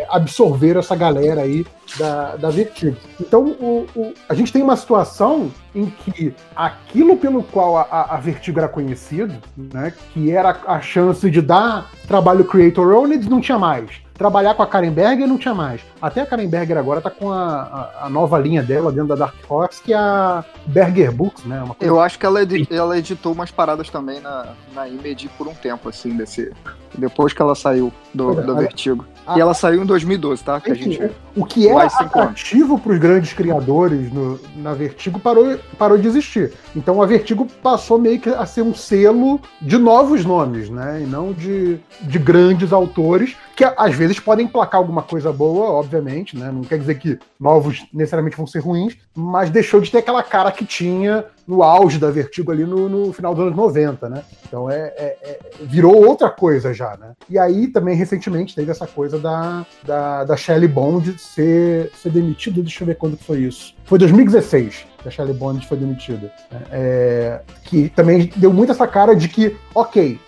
é, 0.00 0.06
absorveram 0.10 0.80
essa 0.80 0.94
galera 0.96 1.42
aí 1.42 1.66
da, 1.98 2.36
da 2.36 2.50
Vertigo. 2.50 2.96
Então, 3.20 3.44
o, 3.60 3.86
o- 3.94 4.14
a 4.28 4.34
gente 4.34 4.52
tem 4.52 4.62
uma 4.62 4.76
situação 4.76 5.50
em 5.74 5.86
que 5.86 6.32
aquilo 6.54 7.16
pelo 7.16 7.42
qual 7.42 7.76
a, 7.76 7.82
a- 7.82 8.16
Vertigo 8.16 8.58
era 8.58 8.68
conhecido, 8.68 9.34
né? 9.56 9.92
Que 10.12 10.30
era 10.30 10.56
a 10.66 10.80
chance 10.80 11.30
de 11.30 11.40
dar 11.42 11.90
trabalho 12.08 12.44
creator 12.44 12.94
owned, 12.94 13.28
não 13.28 13.40
tinha 13.40 13.58
mais. 13.58 13.90
Trabalhar 14.16 14.54
com 14.54 14.62
a 14.62 14.66
Karen 14.66 14.90
Berger 14.90 15.26
não 15.26 15.36
tinha 15.38 15.54
mais. 15.54 15.80
Até 16.00 16.22
a 16.22 16.26
Karen 16.26 16.48
Berger 16.48 16.78
agora 16.78 17.00
tá 17.00 17.10
com 17.10 17.30
a, 17.30 17.60
a- 18.00 18.06
a 18.06 18.10
nova 18.10 18.38
linha 18.38 18.62
dela 18.62 18.90
dentro 18.90 19.08
da 19.08 19.14
Dark 19.14 19.34
Horse, 19.48 19.82
que 19.82 19.92
é 19.92 19.96
a 19.96 20.42
Berger 20.66 21.12
Books, 21.12 21.44
né? 21.44 21.62
Eu 21.80 22.00
acho 22.00 22.18
que 22.18 22.24
ela, 22.24 22.42
edi- 22.42 22.66
ela 22.70 22.96
editou 22.98 23.32
umas 23.32 23.50
paradas 23.50 23.90
também 23.90 24.20
na, 24.20 24.46
na 24.74 24.88
Image 24.88 25.28
por 25.36 25.46
um 25.46 25.54
tempo, 25.54 25.88
assim, 25.88 26.16
desse. 26.16 26.52
Depois 26.96 27.32
que 27.34 27.42
ela 27.42 27.54
saiu 27.54 27.92
do, 28.14 28.34
da 28.34 28.52
olha. 28.52 28.60
Vertigo. 28.62 29.04
E 29.34 29.40
ela 29.40 29.54
saiu 29.54 29.82
em 29.82 29.86
2012, 29.86 30.44
tá? 30.44 30.60
Que 30.60 30.70
a 30.70 30.74
gente. 30.74 31.00
o 31.34 31.44
que 31.44 31.66
era 31.66 31.80
anos. 31.80 31.94
atrativo 31.94 32.78
para 32.78 32.92
os 32.92 32.98
grandes 32.98 33.32
criadores 33.32 34.12
no- 34.12 34.38
na 34.56 34.72
Vertigo 34.74 35.18
parou, 35.18 35.58
parou 35.78 35.98
de 35.98 36.06
existir. 36.06 36.52
Então 36.76 37.02
a 37.02 37.06
Vertigo 37.06 37.46
passou 37.62 37.98
meio 37.98 38.20
que 38.20 38.28
a 38.28 38.46
ser 38.46 38.62
um 38.62 38.74
selo 38.74 39.40
de 39.60 39.78
novos 39.78 40.24
nomes, 40.24 40.70
né? 40.70 41.00
E 41.02 41.06
não 41.06 41.32
de, 41.32 41.78
de 42.02 42.18
grandes 42.18 42.72
autores, 42.72 43.36
que 43.56 43.64
às 43.64 43.94
vezes 43.94 44.20
podem 44.20 44.46
emplacar 44.46 44.78
alguma 44.80 45.02
coisa 45.02 45.32
boa, 45.32 45.70
obviamente, 45.70 46.36
né? 46.36 46.50
Não 46.52 46.62
quer 46.62 46.78
dizer 46.78 46.96
que 46.98 47.18
novos 47.40 47.84
necessariamente 47.92 48.36
vão 48.36 48.46
ser 48.46 48.60
ruins, 48.60 48.96
mas 49.14 49.50
deixou 49.50 49.80
de 49.80 49.90
ter 49.90 49.98
aquela 49.98 50.22
cara 50.22 50.52
que 50.52 50.64
tinha 50.64 51.24
no 51.46 51.62
auge 51.62 51.98
da 51.98 52.10
Vertigo 52.10 52.50
ali 52.50 52.64
no, 52.64 52.88
no 52.88 53.12
final 53.12 53.34
dos 53.34 53.44
anos 53.44 53.56
90, 53.56 54.08
né? 54.08 54.22
Então 54.46 54.70
é, 54.70 54.92
é- 54.96 55.16
é- 55.22 55.38
virou 55.62 56.06
outra 56.06 56.28
coisa 56.30 56.72
já, 56.74 56.96
né? 56.96 57.12
E 57.28 57.38
aí 57.38 57.68
também 57.68 57.94
recentemente 57.96 58.54
teve 58.54 58.70
essa 58.70 58.86
coisa 58.86 59.18
da, 59.18 59.64
da, 59.84 60.24
da 60.24 60.36
Shelley 60.36 60.68
Bond 60.68 61.18
ser, 61.18 61.90
ser 61.94 62.10
demitida. 62.10 62.60
Deixa 62.60 62.82
eu 62.82 62.86
ver 62.86 62.96
quando 62.96 63.16
foi 63.16 63.40
isso. 63.40 63.74
Foi 63.84 63.98
2016 63.98 64.86
que 65.02 65.08
a 65.08 65.10
Shelley 65.10 65.34
Bond 65.34 65.66
foi 65.66 65.76
demitida. 65.76 66.32
né? 66.50 66.60
É, 66.72 67.40
que 67.64 67.88
também 67.90 68.30
deu 68.36 68.52
muito 68.52 68.72
essa 68.72 68.86
cara 68.86 69.14
de 69.14 69.28
que, 69.28 69.56
ok, 69.74 70.18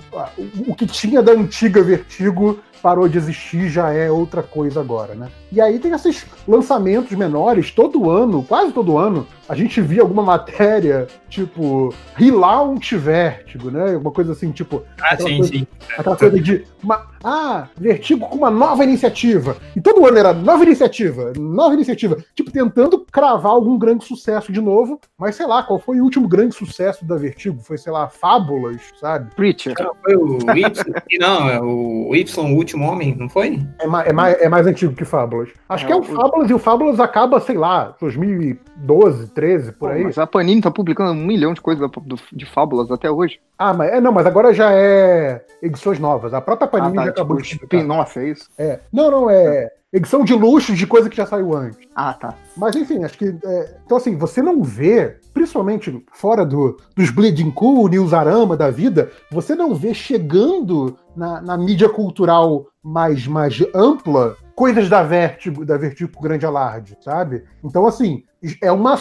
o 0.67 0.75
que 0.75 0.87
tinha 0.87 1.23
da 1.23 1.33
antiga 1.33 1.83
Vertigo 1.83 2.61
parou 2.79 3.09
de 3.09 3.19
existir, 3.19 3.69
já 3.69 3.93
é 3.93 4.11
outra 4.11 4.43
coisa 4.43 4.81
agora, 4.81 5.15
né? 5.15 5.29
E 5.51 5.61
aí 5.61 5.79
tem 5.79 5.93
esses 5.93 6.27
lançamentos 6.47 7.17
menores, 7.17 7.71
todo 7.71 8.11
ano, 8.11 8.43
quase 8.43 8.73
todo 8.73 8.99
ano, 8.99 9.27
a 9.49 9.55
gente 9.55 9.81
via 9.81 10.03
alguma 10.03 10.23
matéria, 10.23 11.07
tipo, 11.29 11.93
Relaunch 12.15 12.97
Vertigo, 12.97 13.71
né? 13.71 13.97
Uma 13.97 14.11
coisa 14.11 14.33
assim, 14.33 14.51
tipo. 14.53 14.83
Ah, 15.01 15.17
sim, 15.17 15.39
coisa, 15.39 15.45
sim. 15.53 15.67
Aquela 15.97 16.17
coisa 16.17 16.39
de. 16.39 16.65
uma- 16.83 17.07
ah, 17.25 17.67
Vertigo 17.77 18.27
com 18.29 18.37
uma 18.37 18.51
nova 18.51 18.85
iniciativa. 18.85 19.57
E 19.75 19.81
todo 19.81 20.07
ano 20.07 20.19
era 20.19 20.35
nova 20.35 20.63
iniciativa, 20.65 21.33
nova 21.39 21.73
iniciativa. 21.75 22.19
Tipo, 22.35 22.51
tentando 22.51 23.07
cravar 23.11 23.53
algum 23.53 23.79
grande 23.79 24.05
sucesso 24.05 24.53
de 24.53 24.61
novo. 24.61 25.01
Mas 25.19 25.35
sei 25.37 25.47
lá, 25.47 25.63
qual 25.63 25.79
foi 25.79 25.99
o 25.99 26.05
último 26.05 26.29
grande 26.29 26.55
sucesso 26.55 27.05
da 27.07 27.17
Vertigo? 27.17 27.61
Foi, 27.63 27.79
sei 27.79 27.91
lá, 27.93 28.07
Fábulas, 28.09 28.81
sabe? 29.01 29.35
Preacher. 29.35 29.75
Não, 29.81 29.93
foi 30.05 30.15
o 30.15 30.39
Y. 30.57 30.95
não, 31.19 31.49
é 31.49 31.59
o 31.61 32.15
Y, 32.15 32.45
o 32.55 32.59
último 32.69 32.87
homem, 32.91 33.17
não 33.19 33.29
foi? 33.29 33.61
É, 33.81 33.87
ma- 33.87 34.03
é 34.03 34.13
mais, 34.13 34.41
é 34.41 34.49
mais 34.49 34.67
antigo 34.67 34.93
que 34.95 35.05
Fábulas. 35.05 35.49
Acho 35.69 35.85
É, 35.85 35.87
que 35.87 35.93
é 35.93 35.97
o 35.97 36.01
o- 36.01 36.05
Fábulas 36.05 36.51
e 36.51 36.55
o 36.55 36.59
Fábulas 36.59 37.01
acaba, 37.01 37.41
sei 37.41 37.57
lá, 37.57 37.95
2012, 38.01 39.29
13, 39.33 39.73
por 39.73 39.91
aí. 39.91 40.05
Mas 40.05 40.19
a 40.19 40.27
Panini 40.27 40.61
tá 40.61 40.71
publicando 40.71 41.13
um 41.13 41.27
milhão 41.27 41.55
de 41.55 41.61
coisas 41.61 41.89
de 42.33 42.47
fábulas 42.47 42.91
até 42.91 43.11
hoje. 43.11 43.41
Ah, 43.59 43.73
mas 43.73 43.91
é, 43.93 44.01
não, 44.01 44.13
mas 44.13 44.27
agora 44.27 44.53
já 44.53 44.71
é 44.73 45.45
edições 45.63 45.99
novas. 45.99 46.35
A 46.35 46.41
própria 46.41 46.69
Panini 46.69 46.93
Ah, 46.99 47.01
tá, 47.01 47.05
já 47.07 47.11
acabou 47.11 47.37
tipo, 47.39 47.49
de 47.49 47.59
publicar. 47.61 47.77
spin-off, 47.79 48.19
é 48.19 48.25
isso? 48.29 48.49
É. 48.59 48.81
Não, 48.93 49.11
não, 49.11 49.31
é 49.31 49.71
edição 49.93 50.25
de 50.25 50.35
luxo 50.35 50.75
de 50.75 50.87
coisa 50.87 51.09
que 51.09 51.17
já 51.17 51.27
saiu 51.27 51.57
antes. 51.57 51.79
Ah, 51.95 52.13
tá. 52.13 52.35
Mas 52.57 52.77
enfim, 52.77 53.05
acho 53.05 53.19
que. 53.19 53.27
é, 53.45 53.77
então, 53.85 53.97
assim, 53.97 54.17
você 54.17 54.43
não 54.43 54.63
vê, 54.63 55.17
principalmente 55.33 56.05
fora 56.13 56.45
do, 56.45 56.77
dos 56.97 57.11
Bleeding 57.11 57.51
Cool, 57.51 57.89
Newsarama 57.89 58.57
da 58.57 58.71
vida, 58.71 59.11
você 59.31 59.55
não 59.55 59.75
vê 59.75 59.95
chegando 59.95 60.97
na, 61.17 61.41
na 61.41 61.57
mídia 61.57 61.89
cultural 61.89 62.67
mais, 62.83 63.27
mais 63.27 63.59
ampla 63.75 64.37
coisas 64.59 64.89
da 64.89 65.05
Vertigo, 65.05 65.65
da 65.65 65.77
Vertigo 65.79 66.21
grande 66.21 66.45
alarde, 66.45 66.99
sabe? 67.01 67.45
Então, 67.65 67.87
assim, 67.87 68.25
é 68.61 68.73
uma. 68.73 68.99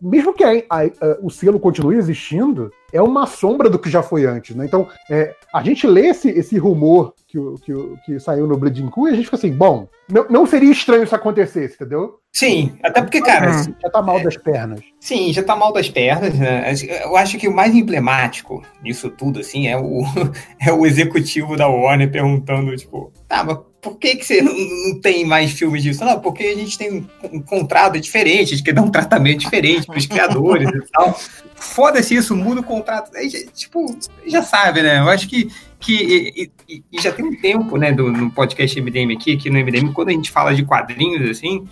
Mesmo 0.00 0.32
que 0.32 0.44
a- 0.44 0.62
a- 0.70 0.84
a- 0.84 1.18
o 1.20 1.28
selo 1.28 1.58
continue 1.58 1.96
existindo, 1.96 2.70
é 2.92 3.02
uma 3.02 3.26
sombra 3.26 3.68
do 3.68 3.76
que 3.76 3.90
já 3.90 4.04
foi 4.04 4.24
antes, 4.24 4.54
né? 4.54 4.64
Então, 4.64 4.86
é, 5.10 5.34
a 5.52 5.64
gente 5.64 5.84
lê 5.84 6.06
esse, 6.10 6.28
esse 6.30 6.56
rumor 6.58 7.12
que, 7.26 7.36
o- 7.40 7.54
que, 7.56 7.72
que 8.06 8.20
saiu 8.20 8.46
no 8.46 8.56
Bleeding 8.56 8.86
Cool 8.86 9.08
e 9.08 9.10
a 9.10 9.14
gente 9.16 9.24
fica 9.24 9.36
assim, 9.36 9.52
bom, 9.52 9.88
não, 10.08 10.26
não 10.30 10.46
seria 10.46 10.70
estranho 10.70 11.02
isso 11.02 11.14
acontecesse, 11.14 11.74
entendeu? 11.74 12.20
Sim, 12.32 12.78
até 12.80 13.02
porque, 13.02 13.20
cara. 13.20 13.50
Hum, 13.50 13.74
já 13.82 13.90
tá 13.90 14.00
mal 14.02 14.22
das 14.22 14.36
pernas. 14.36 14.80
Sim, 15.00 15.32
já 15.32 15.42
tá 15.42 15.56
mal 15.56 15.72
das 15.72 15.88
pernas, 15.88 16.32
né? 16.38 16.72
Eu 17.04 17.16
acho 17.16 17.36
que 17.36 17.48
o 17.48 17.54
mais 17.54 17.74
emblemático 17.74 18.62
nisso 18.80 19.10
tudo, 19.10 19.40
assim, 19.40 19.66
é 19.66 19.76
o, 19.76 20.02
é 20.64 20.72
o 20.72 20.86
executivo 20.86 21.56
da 21.56 21.66
Warner 21.68 22.10
perguntando, 22.12 22.76
tipo, 22.76 23.12
tá, 23.30 23.44
mas 23.44 23.58
por 23.80 23.96
que, 23.96 24.16
que 24.16 24.26
você 24.26 24.42
não, 24.42 25.00
tem 25.00 25.24
mais 25.24 25.52
filmes 25.52 25.82
disso? 25.82 26.04
Não, 26.04 26.20
porque 26.20 26.42
a 26.44 26.54
gente 26.54 26.76
tem 26.76 27.08
um, 27.32 27.40
contrato 27.40 27.98
diferente, 27.98 28.52
a 28.52 28.56
gente 28.56 28.62
quer 28.62 28.74
dar 28.74 28.82
um 28.82 28.90
tratamento 28.90 29.38
diferente 29.38 29.86
pros 29.86 30.04
criadores 30.04 30.68
e 30.68 30.92
tal. 30.92 31.18
Foda-se 31.54 32.14
isso, 32.14 32.36
muda 32.36 32.60
o 32.60 32.64
contrato. 32.64 33.16
Aí, 33.16 33.30
tipo, 33.54 33.96
já 34.26 34.42
sabe, 34.42 34.82
né? 34.82 34.98
Eu 34.98 35.08
acho 35.08 35.28
que, 35.28 35.48
que 35.78 35.94
e, 35.94 36.50
e- 36.68 36.84
e 36.92 37.00
já 37.00 37.10
tem 37.12 37.24
um 37.24 37.34
tempo, 37.40 37.78
né, 37.78 37.92
do, 37.92 38.10
no 38.12 38.30
podcast 38.30 38.78
MDM 38.78 39.14
aqui, 39.14 39.32
aqui 39.34 39.48
no 39.48 39.58
MDM, 39.58 39.92
quando 39.94 40.08
a 40.08 40.12
gente 40.12 40.30
fala 40.30 40.54
de 40.54 40.64
quadrinhos, 40.64 41.30
assim, 41.30 41.66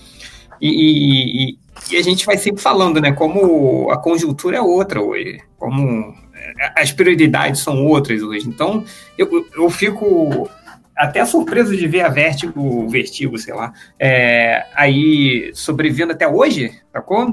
e, 0.60 0.68
e- 0.68 1.50
e- 1.50 1.58
e 1.90 1.96
a 1.96 2.02
gente 2.02 2.24
vai 2.24 2.38
sempre 2.38 2.62
falando, 2.62 3.00
né? 3.00 3.12
Como 3.12 3.90
a 3.90 3.98
conjuntura 3.98 4.56
é 4.56 4.60
outra 4.60 5.02
hoje, 5.02 5.40
como 5.58 6.14
é, 6.34 6.80
as 6.82 6.90
prioridades 6.90 7.60
são 7.60 7.84
outras 7.84 8.22
hoje. 8.22 8.48
Então, 8.48 8.84
eu, 9.16 9.46
eu 9.54 9.68
fico 9.70 10.48
até 10.98 11.24
surpreso 11.24 11.76
de 11.76 11.86
ver 11.86 12.02
a 12.02 12.08
Vertigo, 12.08 12.88
Vertigo, 12.88 13.38
sei 13.38 13.54
lá, 13.54 13.72
é, 13.98 14.66
aí 14.74 15.50
sobrevivendo 15.54 16.12
até 16.12 16.26
hoje, 16.28 16.72
sacou? 16.92 17.32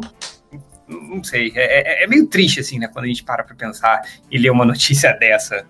Não 0.87 1.23
sei, 1.23 1.51
é, 1.55 2.01
é- 2.01 2.03
é 2.03 2.07
meio 2.07 2.27
triste, 2.27 2.59
assim, 2.59 2.77
né? 2.77 2.87
Quando 2.87 3.05
a 3.05 3.07
gente 3.07 3.23
para 3.23 3.43
pra 3.43 3.55
pensar 3.55 4.01
e 4.29 4.37
ler 4.37 4.51
uma 4.51 4.65
notícia 4.65 5.11
dessa. 5.19 5.65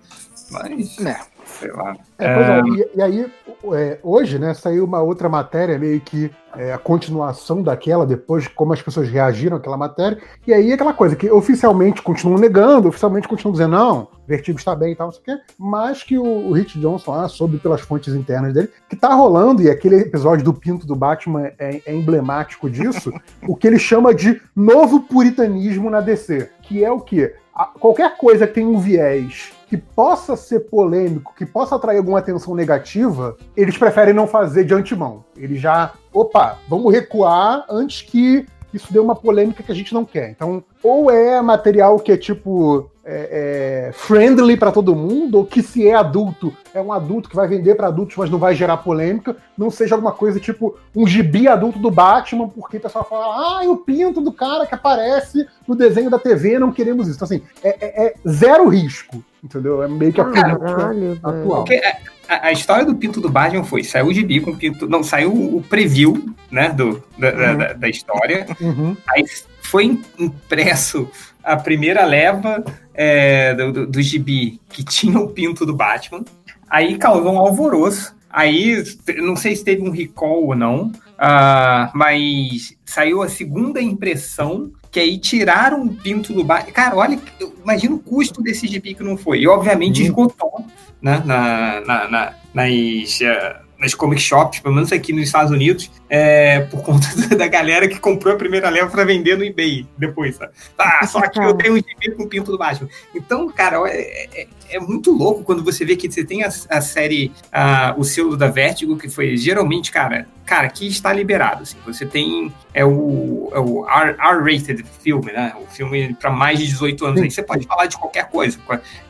Mas, 0.50 0.98
né, 0.98 1.18
sei 1.46 1.70
lá. 1.72 1.96
É, 2.18 2.24
é, 2.26 2.28
Ah, 2.34 2.62
e, 2.66 2.98
e 2.98 3.02
aí, 3.02 3.32
é, 3.72 3.98
hoje, 4.02 4.38
né, 4.38 4.52
saiu 4.54 4.84
uma 4.84 5.00
outra 5.00 5.28
matéria, 5.28 5.78
meio 5.78 6.00
que 6.00 6.30
é, 6.56 6.72
a 6.72 6.78
continuação 6.78 7.62
daquela, 7.62 8.06
depois 8.06 8.44
de 8.44 8.50
como 8.50 8.72
as 8.72 8.80
pessoas 8.82 9.08
reagiram 9.08 9.56
àquela 9.56 9.76
matéria, 9.76 10.18
e 10.46 10.52
aí 10.52 10.72
aquela 10.72 10.92
coisa 10.92 11.14
que 11.14 11.30
oficialmente 11.30 12.02
continuam 12.02 12.38
negando, 12.38 12.88
oficialmente 12.88 13.28
continuam 13.28 13.52
dizendo, 13.52 13.72
não, 13.72 14.08
Vertigo 14.26 14.58
está 14.58 14.74
bem 14.74 14.92
e 14.92 14.96
tal, 14.96 15.06
não 15.06 15.12
sei 15.12 15.20
o 15.20 15.24
quê, 15.24 15.42
mas 15.58 16.02
que 16.02 16.18
o, 16.18 16.24
o 16.24 16.52
Rich 16.52 16.80
Johnson 16.80 17.12
lá, 17.12 17.28
soube 17.28 17.58
pelas 17.58 17.80
fontes 17.80 18.14
internas 18.14 18.52
dele, 18.52 18.70
que 18.88 18.96
tá 18.96 19.14
rolando, 19.14 19.62
e 19.62 19.70
aquele 19.70 19.96
episódio 19.96 20.44
do 20.44 20.52
Pinto 20.54 20.86
do 20.86 20.96
Batman 20.96 21.50
é, 21.58 21.80
é 21.86 21.94
emblemático 21.94 22.68
disso, 22.68 23.12
o 23.46 23.54
que 23.54 23.66
ele 23.66 23.78
chama 23.78 24.14
de 24.14 24.40
novo 24.54 25.00
puritanismo 25.00 25.90
na 25.90 26.00
DC, 26.00 26.50
que 26.62 26.84
é 26.84 26.90
o 26.90 27.00
quê? 27.00 27.34
A- 27.54 27.70
qualquer 27.78 28.16
coisa 28.16 28.46
que 28.46 28.54
tem 28.54 28.66
um 28.66 28.78
viés 28.78 29.52
que 29.66 29.76
possa 29.76 30.36
ser 30.36 30.60
polêmico, 30.60 31.34
que 31.36 31.44
possa 31.44 31.74
atrair 31.74 31.98
alguma 31.98 32.18
atenção 32.18 32.54
negativa, 32.54 33.36
eles 33.56 33.76
preferem 33.76 34.14
não 34.14 34.26
fazer 34.26 34.64
de 34.64 34.74
antemão. 34.74 35.24
Eles 35.36 35.60
já, 35.60 35.92
opa, 36.12 36.58
vamos 36.68 36.92
recuar 36.92 37.64
antes 37.68 38.02
que, 38.02 38.46
isso 38.72 38.92
deu 38.92 39.02
uma 39.02 39.16
polêmica 39.16 39.62
que 39.62 39.72
a 39.72 39.74
gente 39.74 39.92
não 39.94 40.04
quer. 40.04 40.30
Então, 40.30 40.62
ou 40.82 41.10
é 41.10 41.40
material 41.40 41.98
que 41.98 42.12
é 42.12 42.16
tipo 42.16 42.90
é, 43.08 43.88
é, 43.88 43.92
friendly 43.92 44.56
para 44.56 44.72
todo 44.72 44.94
mundo, 44.94 45.38
ou 45.38 45.46
que 45.46 45.62
se 45.62 45.88
é 45.88 45.94
adulto, 45.94 46.52
é 46.74 46.80
um 46.80 46.92
adulto 46.92 47.28
que 47.28 47.36
vai 47.36 47.46
vender 47.46 47.76
para 47.76 47.86
adultos, 47.86 48.16
mas 48.16 48.28
não 48.28 48.38
vai 48.38 48.54
gerar 48.54 48.78
polêmica, 48.78 49.36
não 49.56 49.70
seja 49.70 49.94
alguma 49.94 50.10
coisa 50.12 50.40
tipo 50.40 50.76
um 50.94 51.06
gibi 51.06 51.46
adulto 51.46 51.78
do 51.78 51.90
Batman, 51.90 52.48
porque 52.48 52.78
o 52.78 52.80
pessoal 52.80 53.06
fala, 53.08 53.60
ah, 53.60 53.62
o 53.68 53.76
pinto 53.76 54.20
do 54.20 54.32
cara 54.32 54.66
que 54.66 54.74
aparece 54.74 55.46
no 55.68 55.76
desenho 55.76 56.10
da 56.10 56.18
TV, 56.18 56.58
não 56.58 56.72
queremos 56.72 57.06
isso. 57.06 57.16
Então, 57.16 57.26
assim, 57.26 57.42
é, 57.62 57.68
é- 57.80 58.06
é 58.06 58.14
zero 58.28 58.68
risco, 58.68 59.24
entendeu? 59.46 59.82
É 59.82 59.88
meio 59.88 60.12
que 60.12 60.20
a 60.20 60.24
política 60.24 61.18
atual. 61.22 61.64
Porque 61.64 61.80
a, 62.28 62.48
a 62.48 62.52
história 62.52 62.84
do 62.84 62.94
pinto 62.94 63.20
do 63.20 63.30
Batman 63.30 63.64
foi, 63.64 63.82
saiu 63.84 64.06
o 64.06 64.12
gibi 64.12 64.40
com 64.40 64.50
o 64.50 64.56
pinto, 64.56 64.88
não, 64.88 65.02
saiu 65.02 65.32
o 65.32 65.62
preview, 65.62 66.34
né, 66.50 66.68
do, 66.68 67.02
da, 67.18 67.28
Uhum. 67.32 67.58
da, 67.58 67.72
da 67.72 67.88
história, 67.88 68.46
Uhum. 68.60 68.96
aí 69.08 69.24
foi 69.62 69.98
impresso 70.18 71.08
a 71.42 71.56
primeira 71.56 72.04
leva 72.04 72.64
é, 72.92 73.54
do, 73.54 73.72
do, 73.72 73.86
do 73.86 74.02
gibi 74.02 74.60
que 74.68 74.84
tinha 74.84 75.18
o 75.18 75.28
pinto 75.28 75.64
do 75.64 75.74
Batman, 75.74 76.24
aí 76.68 76.98
causou 76.98 77.32
um 77.32 77.38
alvoroço, 77.38 78.14
aí 78.28 78.82
não 79.18 79.36
sei 79.36 79.54
se 79.54 79.64
teve 79.64 79.82
um 79.82 79.90
recall 79.90 80.44
ou 80.46 80.56
não, 80.56 80.90
ah, 81.18 81.90
mas 81.94 82.76
saiu 82.84 83.22
a 83.22 83.28
segunda 83.28 83.80
impressão 83.80 84.70
que 84.96 85.00
aí 85.00 85.18
tiraram 85.18 85.82
o 85.84 85.94
pinto 85.94 86.32
do 86.32 86.42
Batman. 86.42 86.72
Cara, 86.72 86.96
olha, 86.96 87.20
imagina 87.62 87.94
o 87.94 87.98
custo 87.98 88.40
desse 88.42 88.66
gibi 88.66 88.94
que 88.94 89.02
não 89.02 89.14
foi. 89.14 89.40
E 89.40 89.46
obviamente 89.46 90.02
esgotou 90.02 90.64
né, 91.02 91.22
na, 91.22 91.80
na, 91.82 92.08
na- 92.08 92.34
nas, 92.54 93.20
eh, 93.20 93.56
nas 93.78 93.94
comic 93.94 94.22
shops, 94.22 94.60
pelo 94.60 94.74
menos 94.74 94.90
aqui 94.90 95.12
nos 95.12 95.24
Estados 95.24 95.52
Unidos, 95.52 95.90
é, 96.08 96.60
por 96.60 96.82
conta 96.82 97.06
da 97.36 97.46
galera 97.46 97.86
que 97.86 98.00
comprou 98.00 98.32
a 98.32 98.38
primeira 98.38 98.70
leva 98.70 98.88
para 98.90 99.04
vender 99.04 99.36
no 99.36 99.44
eBay 99.44 99.86
depois. 99.98 100.36
Sabe? 100.36 100.52
Ah, 100.78 101.06
só 101.06 101.20
que 101.28 101.38
eu 101.38 101.52
tenho 101.52 101.74
um 101.74 101.76
gibi 101.76 102.12
com 102.16 102.22
o 102.22 102.26
pinto 102.26 102.50
do 102.50 102.56
Batman. 102.56 102.88
Então, 103.14 103.50
cara, 103.50 103.76
é, 103.90 104.28
é- 104.34 104.46
é 104.70 104.78
muito 104.80 105.10
louco 105.12 105.42
quando 105.44 105.62
você 105.64 105.84
vê 105.84 105.96
que 105.96 106.10
você 106.10 106.24
tem 106.24 106.42
a, 106.42 106.48
a 106.68 106.80
série, 106.80 107.32
ah, 107.52 107.94
o 107.96 108.04
selo 108.04 108.36
da 108.36 108.48
Vertigo, 108.48 108.96
que 108.96 109.08
foi 109.08 109.36
geralmente, 109.36 109.90
cara, 109.90 110.26
cara, 110.44 110.68
que 110.68 110.86
está 110.86 111.12
liberado. 111.12 111.62
Assim, 111.62 111.76
você 111.84 112.06
tem 112.06 112.52
é 112.72 112.84
o, 112.84 113.50
é 113.52 113.58
o 113.58 113.84
R-rated 113.86 114.84
filme, 115.02 115.32
né? 115.32 115.54
O 115.62 115.66
filme 115.66 116.14
para 116.14 116.30
mais 116.30 116.58
de 116.58 116.66
18 116.66 117.06
anos. 117.06 117.20
Aí 117.22 117.30
você 117.30 117.42
pode 117.42 117.66
falar 117.66 117.86
de 117.86 117.96
qualquer 117.96 118.28
coisa. 118.28 118.58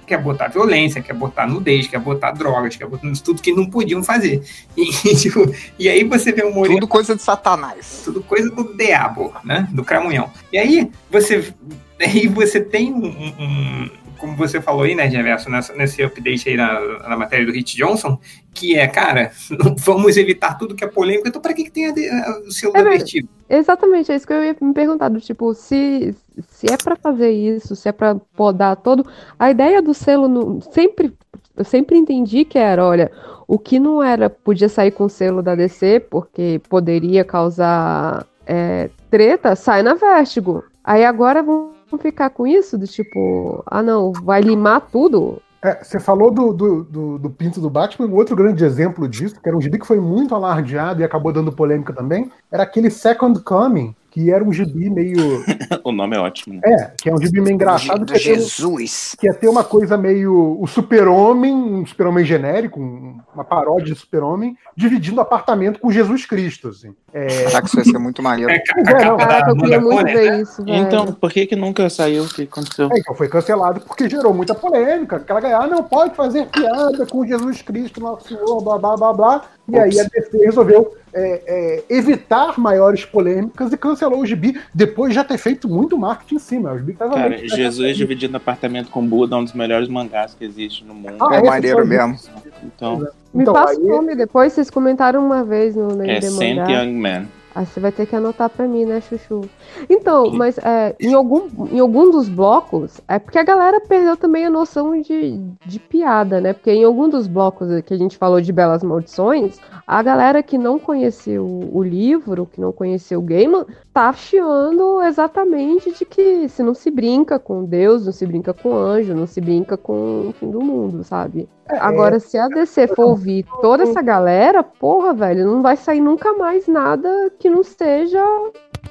Quer 0.06 0.19
botar 0.22 0.47
violência, 0.49 1.03
quer 1.03 1.15
botar 1.15 1.47
nudez, 1.49 1.89
quer 1.89 1.99
botar 1.99 2.31
drogas, 2.31 2.76
quer 2.76 2.87
botar 2.87 3.10
tudo 3.24 3.42
que 3.42 3.53
não 3.53 3.67
podiam 3.69 4.03
fazer. 4.03 4.42
E, 4.76 5.17
tipo, 5.17 5.53
e 5.78 5.89
aí 5.89 6.05
você 6.05 6.33
vê 6.33 6.44
um 6.44 6.53
Moreira. 6.53 6.81
Tudo 6.81 6.89
coisa 6.89 7.17
de 7.17 7.22
Satanás. 7.22 8.03
Tudo 8.05 8.22
coisa 8.22 8.49
do 8.51 8.74
diabo, 8.76 9.35
né? 9.44 9.69
Do 9.72 9.83
cramunhão. 9.85 10.31
E 10.53 10.58
aí 10.58 10.90
você, 11.10 11.53
aí 12.01 12.28
você 12.28 12.60
tem 12.60 12.92
um- 12.92 13.06
um- 13.39 13.90
como 14.19 14.37
você 14.37 14.61
falou 14.61 14.83
aí, 14.83 14.95
né, 14.95 15.05
Reverso, 15.05 15.51
nessa, 15.51 15.75
nesse 15.75 16.03
update 16.03 16.49
aí 16.49 16.57
na, 16.57 17.09
na 17.09 17.17
matéria 17.17 17.47
do 17.47 17.53
Hit 17.53 17.77
Johnson, 17.77 18.19
que 18.55 18.77
é, 18.77 18.87
cara, 18.87 19.31
vamos 19.79 20.17
evitar 20.17 20.57
tudo 20.59 20.75
que 20.75 20.85
é 20.85 20.89
polêmico, 20.89 21.29
então 21.29 21.41
para 21.41 21.55
que, 21.55 21.65
que 21.65 21.71
tem 21.71 21.91
o 21.91 22.51
selo 22.51 22.73
É 22.77 22.83
verdade. 22.83 23.05
divertido? 23.05 23.29
Exatamente, 23.49 24.11
é 24.11 24.17
isso 24.17 24.27
que 24.27 24.33
eu 24.33 24.43
ia 24.43 24.57
me 24.61 24.75
perguntar, 24.75 25.09
do 25.09 25.21
tipo, 25.21 25.55
se, 25.55 26.15
se 26.49 26.67
é 26.73 26.77
pra 26.77 26.97
fazer 26.97 27.31
isso, 27.31 27.77
se 27.77 27.89
é 27.89 27.93
pra 27.93 28.17
podar 28.35 28.77
todo, 28.77 29.07
a 29.39 29.51
ideia 29.51 29.81
do 29.81 29.95
selo 29.95 30.29
no- 30.29 30.61
sempre 30.73 31.13
eu 31.57 31.65
sempre 31.65 31.97
entendi 31.97 32.45
que 32.45 32.59
era, 32.59 32.85
olha, 32.85 33.11
o 33.49 33.59
que 33.59 33.79
não 33.79 34.03
era 34.03 34.29
podia 34.29 34.69
sair 34.69 34.91
com 34.91 35.05
o 35.05 35.09
selo 35.09 35.43
da 35.43 35.55
DC 35.55 36.01
porque 36.11 36.61
poderia 36.69 37.25
causar 37.25 38.27
é, 38.47 38.91
treta, 39.11 39.57
sai 39.57 39.83
na 39.83 39.95
Vertigo. 39.95 40.63
Aí 40.85 41.05
agora 41.05 41.43
vão 41.43 41.71
ficar 41.99 42.31
com 42.31 42.47
isso 42.47 42.76
do 42.76 42.86
tipo, 42.86 43.62
ah 43.67 43.83
não, 43.83 44.12
vai 44.12 44.40
limar 44.40 44.81
tudo. 44.81 45.40
É, 45.62 45.83
você 45.83 45.99
falou 45.99 46.31
do, 46.31 46.52
do, 46.52 46.85
do, 46.85 47.19
do 47.19 47.31
pinto 47.31 47.60
do 47.60 47.70
Batman, 47.70 48.06
um 48.06 48.15
outro 48.15 48.36
grande 48.36 48.65
exemplo 48.65 49.08
disso, 49.08 49.40
que 49.40 49.49
era 49.49 49.56
um 49.56 49.60
gibi 49.60 49.78
que 49.78 49.86
foi 49.86 49.99
muito 49.99 50.35
alardeado 50.35 51.01
e 51.01 51.04
acabou 51.04 51.33
dando 51.33 51.51
polêmica 51.51 51.92
também, 51.92 52.31
era 52.52 52.62
aquele 52.62 52.90
Second 52.90 53.40
Coming, 53.40 53.94
que 54.17 54.31
era 54.31 54.43
um 54.43 54.51
gibi 54.51 54.89
meio. 54.89 55.45
o 55.85 55.93
nome 55.93 56.17
é 56.17 56.19
ótimo. 56.19 56.55
né? 56.55 56.61
É, 56.65 56.91
que 57.03 57.11
é 57.11 57.13
um 57.13 57.21
gibi 57.21 57.39
meio 57.43 57.53
engraçado. 57.53 58.07
Do 58.07 58.07
que 58.07 58.15
ia 58.15 58.25
ter 58.25 58.33
um- 58.33 58.35
Jesus. 58.37 59.15
que 59.19 59.27
ia 59.27 59.35
ter 59.35 59.47
uma 59.47 59.63
coisa 59.63 59.99
meio. 59.99 60.57
O 60.59 60.67
super-homem, 60.67 61.53
um 61.53 61.85
super-homem 61.85 62.25
genérico, 62.25 62.81
um- 62.81 63.21
uma 63.35 63.45
paródia 63.45 63.93
de 63.93 64.01
super-homem, 64.01 64.57
dividindo 64.75 65.21
apartamento 65.21 65.79
com 65.79 65.91
Jesus 65.91 66.25
Cristo. 66.25 66.69
Assim. 66.69 66.95
É... 67.13 67.45
Caraca, 67.45 67.67
isso 67.67 67.79
ia 67.79 67.85
ser 67.85 67.99
muito 67.99 68.23
maneiro. 68.23 68.55
Pois 68.73 68.89
é, 68.89 69.05
não. 69.05 69.19
Caraca, 69.19 69.51
eu 69.51 69.57
queria 69.57 69.81
muito 69.83 70.05
ver 70.07 70.41
isso, 70.41 70.65
velho. 70.65 70.77
Então, 70.79 71.07
por 71.13 71.31
que, 71.31 71.47
que 71.47 71.57
nunca 71.57 71.91
saiu? 71.91 72.25
O 72.25 72.29
que 72.29 72.45
aconteceu? 72.45 72.89
É, 72.91 72.99
então 72.99 73.15
foi 73.15 73.29
cancelado 73.29 73.81
porque 73.81 74.09
gerou 74.09 74.33
muita 74.33 74.55
polêmica. 74.55 75.17
Aquela 75.17 75.41
galera 75.41 75.65
ah, 75.65 75.67
não 75.67 75.83
pode 75.83 76.15
fazer 76.15 76.47
piada 76.47 77.05
com 77.07 77.27
Jesus 77.27 77.61
Cristo, 77.61 78.01
nosso 78.01 78.29
Senhor, 78.29 78.63
blá 78.63 78.79
blá 78.79 78.97
blá 78.97 79.13
blá. 79.13 79.43
E 79.69 79.79
aí 79.79 80.01
a 80.01 80.05
DC 80.05 80.39
resolveu 80.39 80.97
é, 81.17 81.43
é, 81.47 81.85
evitar 81.89 82.59
maiores 82.61 83.05
polêmicas 83.05 83.73
e 83.73 83.77
cancelou 83.77 84.21
o 84.21 84.27
gibi 84.27 84.61
depois 84.75 85.11
de 85.11 85.15
já 85.17 85.25
ter 85.25 85.39
feito 85.39 85.69
muito 85.69 85.97
marketing 85.99 86.35
em 86.37 86.39
cima. 86.39 86.73
O 86.73 86.79
gibi 86.79 86.93
tava 86.93 87.15
Cara, 87.15 87.39
Jesus 87.49 87.97
dividindo 87.97 88.37
apartamento 88.37 88.91
com 88.91 89.05
Buda 89.07 89.35
é 89.35 89.39
um 89.39 89.45
dos 89.45 89.53
melhores 89.55 89.89
mangás 89.89 90.35
que 90.35 90.45
existe 90.45 90.85
no 90.85 90.95
mundo. 90.95 91.17
Ah, 91.21 91.37
É 91.37 91.43
maneiro 91.43 91.87
mesmo. 91.87 92.17
Então, 92.63 92.99
Me 93.35 93.43
Então, 93.43 93.53
passa 93.55 93.73
aí- 93.73 93.79
o 93.79 93.89
nome 93.89 94.15
depois, 94.15 94.53
vocês 94.53 94.71
comentaram 94.71 95.25
uma 95.25 95.43
vez 95.45 95.75
no, 95.75 95.89
no 95.89 96.03
é 96.09 96.21
Saint 96.21 96.57
Mangá. 96.59 96.71
Young 96.83 96.93
Man. 96.95 97.27
Aí 97.56 97.65
você 97.65 97.81
vai 97.81 97.90
ter 97.90 98.05
que 98.05 98.15
anotar 98.15 98.51
pra 98.51 98.69
mim, 98.69 98.85
né, 98.85 99.01
Chuchu? 99.01 99.40
Então, 99.89 100.31
mas 100.31 100.58
é, 100.58 100.94
em, 101.01 101.15
algum, 101.15 101.49
em 101.72 101.81
algum 101.81 102.10
dos 102.10 102.28
blocos, 102.28 103.01
é 103.08 103.19
porque 103.19 103.39
a 103.39 103.42
galera 103.42 103.81
perdeu 103.81 104.15
também 104.15 104.44
a 104.44 104.51
noção 104.51 105.01
de, 105.01 105.40
de 105.65 105.81
piada, 105.81 106.39
né? 106.39 106.53
Porque 106.53 106.71
em 106.71 106.85
algum 106.85 107.08
dos 107.08 107.26
blocos 107.26 107.69
que 107.87 107.94
a 107.94 107.97
gente 107.97 108.19
falou 108.19 108.42
de 108.42 108.53
Belas 108.53 108.83
Maldições, 108.83 109.58
a 109.87 110.03
galera 110.03 110.42
que 110.42 110.58
não 110.58 110.78
conheceu 110.78 111.47
o 111.72 111.83
livro, 111.83 112.44
que 112.44 112.60
não 112.60 112.72
conheceu 112.72 113.21
o 113.21 113.22
Gaiman, 113.22 113.65
tá 113.90 114.12
chiando 114.12 115.01
exatamente 115.01 115.94
de 115.94 116.05
que 116.05 116.51
se 116.51 116.62
não 116.62 116.74
se 116.74 116.90
brinca 116.90 117.39
com 117.39 117.65
Deus, 117.65 118.05
não 118.05 118.12
se 118.12 118.26
brinca 118.26 118.53
com 118.53 118.76
anjo, 118.76 119.15
não 119.15 119.26
se 119.26 119.40
brinca 119.40 119.78
com 119.78 120.28
o 120.28 120.33
fim 120.35 120.51
do 120.51 120.60
mundo, 120.60 121.03
sabe? 121.03 121.49
Agora, 121.69 122.21
se 122.21 122.39
a 122.39 122.49
DC 122.49 122.89
for 122.89 123.07
ouvir 123.07 123.45
toda 123.61 123.83
essa 123.83 124.01
galera, 124.03 124.63
porra, 124.63 125.13
velho, 125.13 125.45
não 125.47 125.63
vai 125.63 125.77
sair 125.77 126.01
nunca 126.01 126.33
mais 126.35 126.67
nada 126.69 127.09
que 127.39 127.51
não 127.51 127.63
seja 127.65 128.23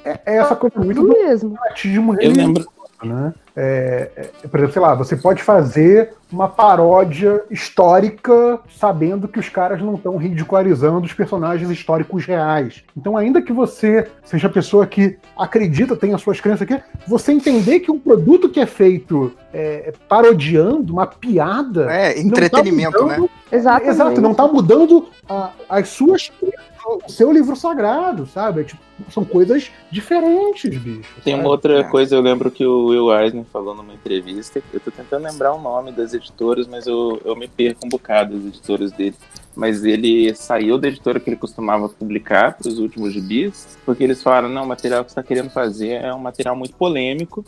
É 0.04 0.36
essa 0.36 0.54
coisa 0.54 0.78
muito 0.78 1.00
do 1.00 1.08
do 1.08 1.12
mesmo. 1.12 1.56
fanatismo 1.56 2.14
Eu 2.20 2.32
lembro. 2.32 2.66
né? 3.02 3.34
É, 3.56 4.10
é, 4.16 4.48
por 4.48 4.58
exemplo, 4.58 4.72
sei 4.74 4.82
lá, 4.82 4.94
você 4.94 5.16
pode 5.16 5.42
fazer 5.42 6.12
uma 6.30 6.46
paródia 6.48 7.42
histórica 7.50 8.58
sabendo 8.78 9.28
que 9.28 9.38
os 9.38 9.48
caras 9.48 9.80
não 9.80 9.94
estão 9.94 10.16
ridicularizando 10.16 11.06
os 11.06 11.12
personagens 11.12 11.70
históricos 11.70 12.26
reais. 12.26 12.82
Então, 12.96 13.16
ainda 13.16 13.40
que 13.40 13.52
você 13.52 14.08
seja 14.24 14.48
a 14.48 14.50
pessoa 14.50 14.86
que 14.86 15.16
acredita, 15.38 15.96
tem 15.96 16.12
as 16.12 16.20
suas 16.20 16.40
crenças 16.40 16.62
aqui, 16.62 16.78
você 17.06 17.32
entender 17.32 17.80
que 17.80 17.90
um 17.90 17.98
produto 17.98 18.48
que 18.48 18.60
é 18.60 18.66
feito 18.66 19.32
é, 19.54 19.92
parodiando 20.08 20.92
uma 20.92 21.06
piada. 21.06 21.90
É, 21.90 22.14
não 22.22 22.30
tá 22.32 22.44
entretenimento, 22.44 23.02
mudando- 23.02 23.22
né? 23.22 23.28
Exatamente. 23.52 23.88
Exato, 23.90 24.20
não 24.20 24.34
tá 24.34 24.46
mudando 24.46 25.06
a- 25.28 25.50
as 25.68 25.88
suas 25.88 26.28
crenças, 26.28 26.60
o 26.86 27.10
seu 27.10 27.32
livro 27.32 27.56
sagrado, 27.56 28.26
sabe? 28.26 28.60
É 28.60 28.64
tipo, 28.64 28.80
são 29.10 29.24
coisas 29.24 29.70
diferentes, 29.90 30.70
bicho. 30.78 31.20
Tem 31.24 31.34
uma 31.34 31.42
sabe? 31.42 31.50
outra 31.50 31.84
coisa, 31.84 32.14
eu 32.14 32.20
lembro 32.20 32.50
que 32.50 32.64
o 32.64 32.86
Will 32.86 33.12
Eisner 33.12 33.44
falou 33.52 33.74
numa 33.74 33.92
entrevista, 33.92 34.62
eu 34.72 34.80
tô 34.80 34.90
tentando 34.90 35.24
lembrar 35.24 35.52
o 35.54 35.60
nome 35.60 35.90
das 35.90 36.14
editoras, 36.14 36.66
mas 36.66 36.86
eu, 36.86 37.20
eu 37.24 37.34
me 37.34 37.48
perco 37.48 37.84
um 37.84 37.88
bocado 37.88 38.36
das 38.36 38.46
editoras 38.46 38.92
dele. 38.92 39.16
Mas 39.54 39.84
ele 39.84 40.34
saiu 40.34 40.78
da 40.78 40.88
editora 40.88 41.18
que 41.18 41.30
ele 41.30 41.36
costumava 41.36 41.88
publicar 41.88 42.56
para 42.56 42.68
os 42.68 42.78
últimos 42.78 43.12
gibis, 43.12 43.78
porque 43.84 44.04
eles 44.04 44.22
falaram, 44.22 44.48
não, 44.48 44.64
o 44.64 44.68
material 44.68 45.04
que 45.04 45.10
você 45.10 45.18
está 45.18 45.26
querendo 45.26 45.50
fazer 45.50 46.02
é 46.02 46.14
um 46.14 46.18
material 46.18 46.54
muito 46.54 46.74
polêmico, 46.74 47.44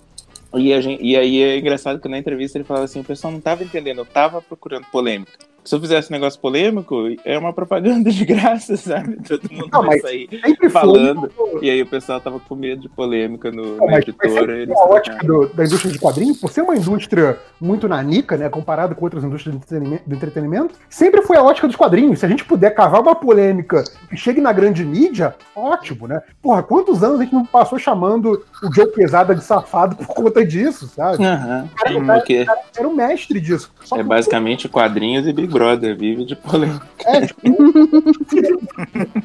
e, 0.55 0.73
a 0.73 0.81
gente, 0.81 1.03
e 1.05 1.17
aí 1.17 1.43
é 1.43 1.59
engraçado 1.59 2.01
que 2.01 2.09
na 2.09 2.19
entrevista 2.19 2.57
ele 2.57 2.65
falava 2.65 2.87
assim, 2.87 3.01
o 3.01 3.05
pessoal 3.05 3.31
não 3.31 3.39
estava 3.39 3.63
entendendo, 3.63 3.99
eu 3.99 4.05
estava 4.05 4.41
procurando 4.41 4.87
polêmica. 4.87 5.33
Se 5.69 5.75
eu 5.75 5.81
fizesse 5.83 6.09
um 6.11 6.13
negócio 6.13 6.41
polêmico, 6.41 6.97
é 7.27 7.37
uma 7.39 7.53
propaganda 7.53 8.11
de 8.11 8.25
graça, 8.25 8.75
sabe? 8.79 9.19
Todo 9.29 9.43
mundo 9.53 9.69
Não, 9.71 9.83
vai 9.85 9.99
sair 9.99 10.27
foi 10.59 10.71
falando. 10.71 11.31
um- 11.39 11.59
E 11.63 11.69
aí 11.69 11.83
o 11.83 11.87
pessoal 11.87 12.19
tava 12.23 12.41
com 12.41 12.55
medo 12.55 12.81
de 12.81 12.89
polêmica 12.89 13.51
no, 13.53 13.77
Não, 13.77 13.87
na 13.87 13.99
editora. 13.99 14.57
Eles 14.57 14.75
a 14.75 14.85
ótica 14.85 15.19
do- 15.27 15.47
da 15.49 15.67
indústria 15.67 15.93
de 15.93 15.99
quadrinhos, 15.99 16.39
por 16.41 16.51
ser 16.51 16.63
uma 16.63 16.75
indústria 16.75 17.39
muito 17.61 17.87
nanica, 17.87 18.35
né, 18.39 18.49
comparado 18.49 18.95
com 18.95 19.05
outras 19.05 19.23
indústrias 19.25 19.55
de 19.55 19.59
entretenimento, 19.63 20.03
entretenimento, 20.11 20.75
sempre 20.89 21.21
foi 21.21 21.37
a 21.37 21.43
ótica 21.43 21.67
dos 21.67 21.77
quadrinhos. 21.77 22.21
Se 22.21 22.25
a 22.25 22.29
gente 22.31 22.47
puder 22.47 22.71
cavar 22.71 23.03
uma 23.03 23.15
polêmica 23.15 23.85
que 24.09 24.17
chegue 24.17 24.41
na 24.41 24.55
grande 24.55 24.83
mídia, 24.87 25.35
ótimo, 25.55 26.09
né? 26.09 26.23
Porra, 26.41 26.63
quantos 26.63 27.03
anos 27.03 27.21
a 27.21 27.25
gente 27.25 27.35
não 27.35 27.45
passou 27.45 27.79
chamando 27.79 28.43
o 28.63 28.75
Joe 28.75 28.87
Pesada 28.87 29.35
de 29.35 29.45
safado 29.45 29.97
por 29.97 30.07
conta 30.07 30.47
disso, 30.47 30.87
sabe? 30.89 31.17
O 31.17 31.19
cara, 31.19 31.67
o 31.99 32.07
cara- 32.07 32.19
o 32.43 32.47
cara 32.47 32.59
era 32.79 32.89
o 32.89 32.97
mestre 32.97 33.39
disso. 33.39 33.71
Só 33.85 33.99
é 33.99 34.03
basicamente 34.03 34.67
quadrinhos 34.67 35.27
e 35.27 35.33
Big 35.35 35.58
Brother, 35.59 35.97
vive 35.97 36.25
de 36.25 36.37
polêmica. 36.37 36.87
É, 37.05 37.27
tipo, 37.27 37.41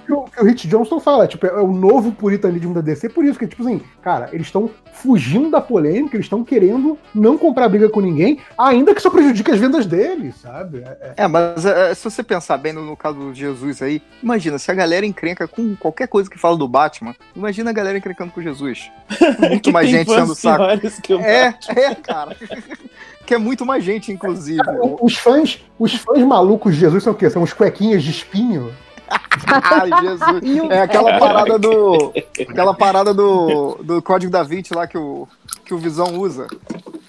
o, 0.09 0.23
que 0.23 0.41
o 0.41 0.43
Rich 0.43 0.67
Johnston 0.67 0.99
fala, 0.99 1.27
tipo, 1.27 1.45
é 1.45 1.61
o 1.61 1.71
novo 1.71 2.11
puritanismo 2.11 2.73
da 2.73 2.81
DC, 2.81 3.09
por 3.09 3.23
isso 3.23 3.37
que, 3.37 3.45
tipo 3.45 3.61
assim, 3.61 3.81
cara, 4.01 4.29
eles 4.33 4.47
estão 4.47 4.69
fugindo 4.93 5.51
da 5.51 5.61
polêmica, 5.61 6.15
eles 6.15 6.25
estão 6.25 6.43
querendo 6.43 6.97
não 7.13 7.37
comprar 7.37 7.69
briga 7.69 7.87
com 7.89 8.01
ninguém, 8.01 8.39
ainda 8.57 8.93
que 8.93 8.99
isso 8.99 9.11
prejudique 9.11 9.51
as 9.51 9.59
vendas 9.59 9.85
deles, 9.85 10.35
sabe? 10.37 10.83
É, 11.01 11.13
É, 11.17 11.27
mas 11.27 11.65
é, 11.65 11.93
se 11.93 12.03
você 12.03 12.23
pensar 12.23 12.57
bem 12.57 12.73
no, 12.73 12.83
no 12.83 12.97
caso 12.97 13.17
do 13.19 13.33
Jesus 13.33 13.81
aí, 13.81 14.01
imagina, 14.21 14.57
se 14.57 14.71
a 14.71 14.73
galera 14.73 15.05
encrenca 15.05 15.47
com 15.47 15.75
qualquer 15.75 16.07
coisa 16.07 16.29
que 16.29 16.39
fala 16.39 16.57
do 16.57 16.67
Batman, 16.67 17.15
imagina 17.35 17.69
a 17.69 17.73
galera 17.73 17.97
encrencando 17.97 18.31
com 18.31 18.41
Jesus. 18.41 18.89
Muito 19.39 19.71
mais 19.71 19.89
gente 19.89 20.11
sendo 20.11 20.33
saco. 20.33 20.57
piores 20.57 20.99
que 20.99 21.13
o 21.13 21.19
É, 21.19 21.53
é, 21.75 21.95
cara. 21.95 22.35
que 23.25 23.33
é 23.33 23.37
muito 23.37 23.65
mais 23.65 23.83
gente, 23.83 24.11
inclusive. 24.11 24.61
Os 25.01 25.15
fãs, 25.17 25.59
os 25.79 25.93
fãs 25.93 26.23
malucos 26.23 26.73
de 26.73 26.81
Jesus 26.81 27.03
são 27.03 27.13
o 27.13 27.15
quê? 27.15 27.29
São 27.29 27.43
os 27.43 27.53
cuequinhas 27.53 28.03
de 28.03 28.11
espinho? 28.11 28.73
Ai, 29.47 29.89
Jesus. 30.01 30.71
É 30.71 30.81
aquela 30.81 31.19
parada 31.19 31.59
do. 31.59 32.13
Aquela 32.39 32.73
parada 32.73 33.13
do, 33.13 33.75
do 33.83 34.01
código 34.01 34.31
da 34.31 34.43
Vinci 34.43 34.73
lá 34.73 34.87
que 34.87 34.97
o, 34.97 35.27
que 35.65 35.73
o 35.73 35.77
Visão 35.77 36.17
usa. 36.17 36.47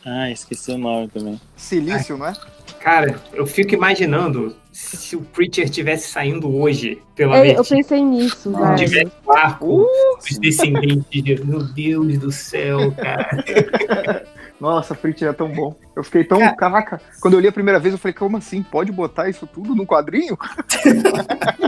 Ah, 0.04 0.30
esqueci 0.30 0.72
o 0.72 0.78
nome 0.78 1.08
também. 1.08 1.40
Silício, 1.56 2.16
não 2.16 2.26
é? 2.26 2.34
Cara, 2.80 3.18
eu 3.32 3.46
fico 3.46 3.74
imaginando 3.74 4.54
se 4.70 5.16
o 5.16 5.22
Preacher 5.22 5.70
tivesse 5.70 6.08
saindo 6.08 6.54
hoje 6.54 7.00
pela 7.14 7.38
É, 7.38 7.56
eu 7.58 7.64
pensei 7.64 8.02
nisso, 8.02 8.52
velho. 8.52 8.76
Tivesse 8.76 9.12
o 9.24 9.32
arco, 9.32 9.86
os 10.18 10.38
descendentes 10.38 11.22
de 11.22 11.42
Meu 11.42 11.62
Deus 11.62 12.18
do 12.18 12.30
céu, 12.30 12.92
cara. 12.92 14.26
Nossa, 14.60 14.94
Preacher 14.94 15.28
é 15.28 15.32
tão 15.32 15.48
bom. 15.48 15.74
Eu 15.96 16.04
fiquei 16.04 16.24
tão. 16.24 16.38
Caraca, 16.54 17.00
quando 17.20 17.34
eu 17.34 17.40
li 17.40 17.48
a 17.48 17.52
primeira 17.52 17.78
vez, 17.78 17.92
eu 17.92 17.98
falei, 17.98 18.14
como 18.14 18.36
assim? 18.36 18.62
Pode 18.62 18.92
botar 18.92 19.28
isso 19.28 19.46
tudo 19.46 19.74
no 19.74 19.86
quadrinho? 19.86 20.38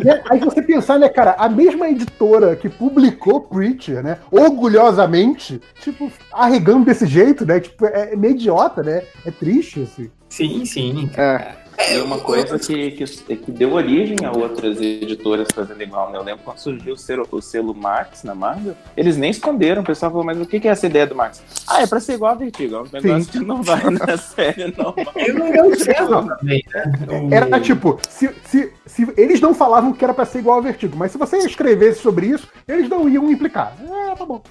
Né? 0.05 0.23
Aí 0.31 0.39
você 0.39 0.61
pensar, 0.63 0.99
né, 0.99 1.09
cara, 1.09 1.33
a 1.39 1.49
mesma 1.49 1.89
editora 1.89 2.55
que 2.55 2.69
publicou 2.69 3.41
Preacher, 3.41 4.03
né, 4.03 4.19
orgulhosamente, 4.31 5.61
tipo, 5.81 6.13
arregando 6.33 6.85
desse 6.85 7.07
jeito, 7.07 7.47
né, 7.47 7.59
tipo, 7.61 7.87
é, 7.87 8.13
é 8.13 8.17
meio 8.17 8.35
idiota, 8.35 8.83
né, 8.83 9.03
é 9.25 9.31
triste, 9.31 9.83
assim. 9.83 10.11
Sim, 10.29 10.65
sim. 10.65 11.11
É. 11.17 11.66
E 11.79 11.99
uma 11.99 12.19
coisa 12.19 12.59
que, 12.59 12.93
que, 12.93 13.37
que 13.37 13.53
deu 13.53 13.73
origem 13.73 14.17
a 14.25 14.33
outras 14.33 14.81
editoras 14.81 15.49
fazendo 15.55 15.83
igual, 15.83 16.11
né? 16.11 16.19
Eu 16.19 16.23
lembro 16.23 16.43
quando 16.45 16.59
surgiu 16.59 16.95
o 16.95 16.97
selo, 16.97 17.29
o 17.31 17.41
selo 17.41 17.75
Max 17.75 18.25
na 18.25 18.35
Marvel, 18.35 18.75
eles 18.97 19.17
nem 19.17 19.31
esconderam. 19.31 19.83
O 19.83 19.85
pessoal 19.85 20.11
falou, 20.11 20.25
mas 20.25 20.41
o 20.41 20.47
que 20.47 20.59
que 20.59 20.69
é 20.69 20.71
essa 20.71 20.87
ideia 20.87 21.07
do 21.07 21.15
Max? 21.15 21.43
Ah, 21.67 21.83
é 21.83 21.87
pra 21.87 22.01
ser 22.01 22.15
igual 22.15 22.33
a 22.33 22.35
Vertigo. 22.35 22.77
É 22.77 22.81
um 22.81 22.89
negócio 22.93 23.25
Sim. 23.25 23.31
que 23.31 23.39
não 23.41 23.63
vai 23.63 23.83
na 23.91 24.17
série 24.17 24.75
normal. 24.77 25.13
Eu 25.17 25.35
não 25.35 25.51
deu 25.51 25.79
certo 25.79 26.27
também, 26.27 26.65
né? 26.73 27.37
Era 27.37 27.61
tipo, 27.61 27.99
se, 28.09 28.31
se, 28.45 28.73
se 28.87 29.13
eles 29.17 29.41
não 29.41 29.55
falavam 29.55 29.93
que 29.93 30.05
era 30.05 30.15
pra 30.15 30.25
ser 30.25 30.39
igual 30.39 30.57
ao 30.57 30.63
Vertigo, 30.63 30.97
mas 30.97 31.13
se 31.13 31.19
você 31.19 31.39
escrevesse 31.39 32.01
sobre 32.01 32.27
isso, 32.27 32.49
eles 32.67 32.89
não 32.89 33.09
iam 33.09 33.31
implicar. 33.31 33.77
É, 33.81 34.15
tá 34.15 34.25
bom. 34.25 34.43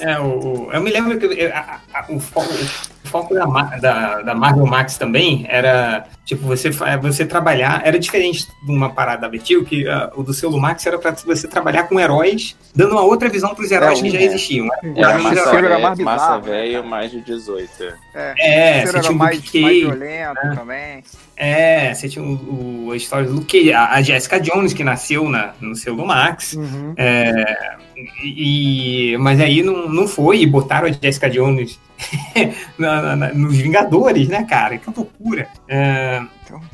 É, 0.00 0.18
o, 0.20 0.68
eu 0.72 0.80
me 0.80 0.90
lembro 0.90 1.18
que 1.18 1.26
eu- 1.26 1.52
a- 1.54 1.80
a- 1.94 2.04
o 2.08 2.18
foco, 2.20 2.48
o 2.52 3.08
foco 3.08 3.34
da, 3.34 3.44
da, 3.78 4.22
da 4.22 4.34
Marvel 4.34 4.66
Max 4.66 4.96
também 4.98 5.46
era, 5.48 6.06
tipo, 6.24 6.46
você, 6.46 6.70
você 7.00 7.24
trabalhar, 7.26 7.82
era 7.84 7.98
diferente 7.98 8.46
de 8.64 8.70
uma 8.72 8.90
parada 8.90 9.22
da 9.22 9.28
Vertigo, 9.28 9.64
que 9.64 9.88
ah, 9.88 10.10
o 10.14 10.22
do 10.22 10.32
selo 10.34 10.60
Max 10.60 10.86
era 10.86 10.98
pra 10.98 11.12
você 11.12 11.48
trabalhar 11.48 11.84
com 11.84 11.98
heróis, 11.98 12.56
dando 12.74 12.92
uma 12.92 13.02
outra 13.02 13.28
visão 13.28 13.54
pros 13.54 13.70
heróis 13.70 13.98
É, 13.98 14.02
que 14.02 14.10
já 14.10 14.18
é. 14.18 14.22
existiam. 14.24 14.66
né? 14.66 14.76
Era 14.96 15.16
Os 15.16 15.22
massa, 15.24 15.50
velho, 15.60 16.04
massa 16.04 16.38
velho, 16.38 16.84
mais 16.84 17.10
de 17.10 17.20
18. 17.22 17.70
É, 18.14 18.34
É, 18.38 18.82
tinha 18.86 18.88
era 19.00 19.12
mais, 19.12 19.52
mais 19.52 19.76
violento 19.80 20.40
também. 20.54 21.04
É, 21.38 21.94
você 21.94 22.08
tinha 22.08 22.24
o, 22.24 22.86
o- 22.88 22.92
a 22.92 22.96
história 22.96 23.26
do 23.28 23.34
Luke 23.34 23.72
a, 23.72 23.92
a 23.92 24.02
Jessica 24.02 24.40
Jones, 24.40 24.72
que 24.72 24.82
nasceu 24.82 25.28
na, 25.28 25.52
no 25.60 25.76
selo 25.76 26.04
Max. 26.06 26.54
Uhum. 26.54 26.94
É, 26.96 27.76
e, 28.24 29.16
mas 29.18 29.40
aí 29.40 29.62
não, 29.62 29.88
não 29.88 30.08
foi, 30.08 30.40
e 30.40 30.46
botaram 30.46 30.88
a 30.88 30.92
Jessica 30.92 31.30
Jones 31.30 31.78
na- 32.78 33.02
na- 33.02 33.16
na- 33.16 33.34
nos 33.34 33.56
Vingadores, 33.56 34.28
né, 34.28 34.44
cara? 34.44 34.78
Que 34.78 34.90
loucura. 34.94 35.48
É, 35.68 36.22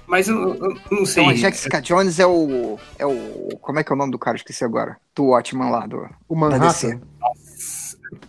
mas 0.06 0.28
eu, 0.28 0.54
eu 0.54 0.76
não 0.90 1.04
sei. 1.04 1.24
Então 1.24 1.34
a 1.34 1.36
Jessica 1.36 1.80
Jones 1.82 2.18
é 2.18 2.26
o. 2.26 2.78
É 2.98 3.04
o. 3.06 3.48
Como 3.60 3.78
é 3.78 3.84
que 3.84 3.92
é 3.92 3.94
o 3.94 3.98
nome 3.98 4.12
do 4.12 4.18
cara? 4.18 4.36
Esqueci 4.36 4.64
agora. 4.64 4.96
Do 5.14 5.26
Watchman 5.26 5.70
lá, 5.70 5.86
do. 5.86 6.08
O 6.28 6.34
da 6.34 6.40
Manhattan. 6.40 6.66
DC. 6.68 7.00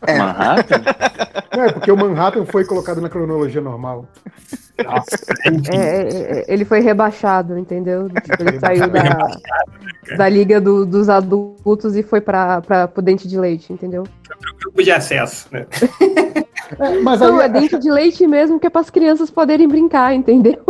É. 0.07 0.17
Manhattan? 0.17 0.81
É 1.55 1.71
porque 1.71 1.89
o 1.89 1.95
Manhattan 1.95 2.45
foi 2.45 2.65
colocado 2.65 2.99
na 2.99 3.07
cronologia 3.09 3.61
normal. 3.61 4.05
É, 4.77 5.77
é, 5.77 6.39
é, 6.39 6.45
ele 6.49 6.65
foi 6.65 6.81
rebaixado, 6.81 7.57
entendeu? 7.57 8.09
Tipo, 8.09 8.43
ele 8.43 8.59
saiu 8.59 8.89
da, 8.89 9.31
da 10.17 10.27
liga 10.27 10.59
do- 10.59 10.85
dos 10.85 11.07
adultos 11.07 11.95
e 11.95 12.03
foi 12.03 12.19
pra, 12.19 12.61
pra, 12.61 12.85
pro 12.85 13.01
dente 13.01 13.25
de 13.25 13.39
leite, 13.39 13.71
entendeu? 13.71 14.03
Grupo 14.61 14.83
de 14.83 14.91
acesso, 14.91 15.47
né? 15.49 15.65
É, 16.77 16.99
mas 17.01 17.21
Não, 17.21 17.39
aí, 17.39 17.45
é 17.45 17.49
dente 17.49 17.79
de 17.79 17.89
leite 17.89 18.27
mesmo, 18.27 18.59
que 18.59 18.67
é 18.67 18.69
pras 18.69 18.89
crianças 18.89 19.31
poderem 19.31 19.65
brincar, 19.65 20.13
entendeu? 20.13 20.61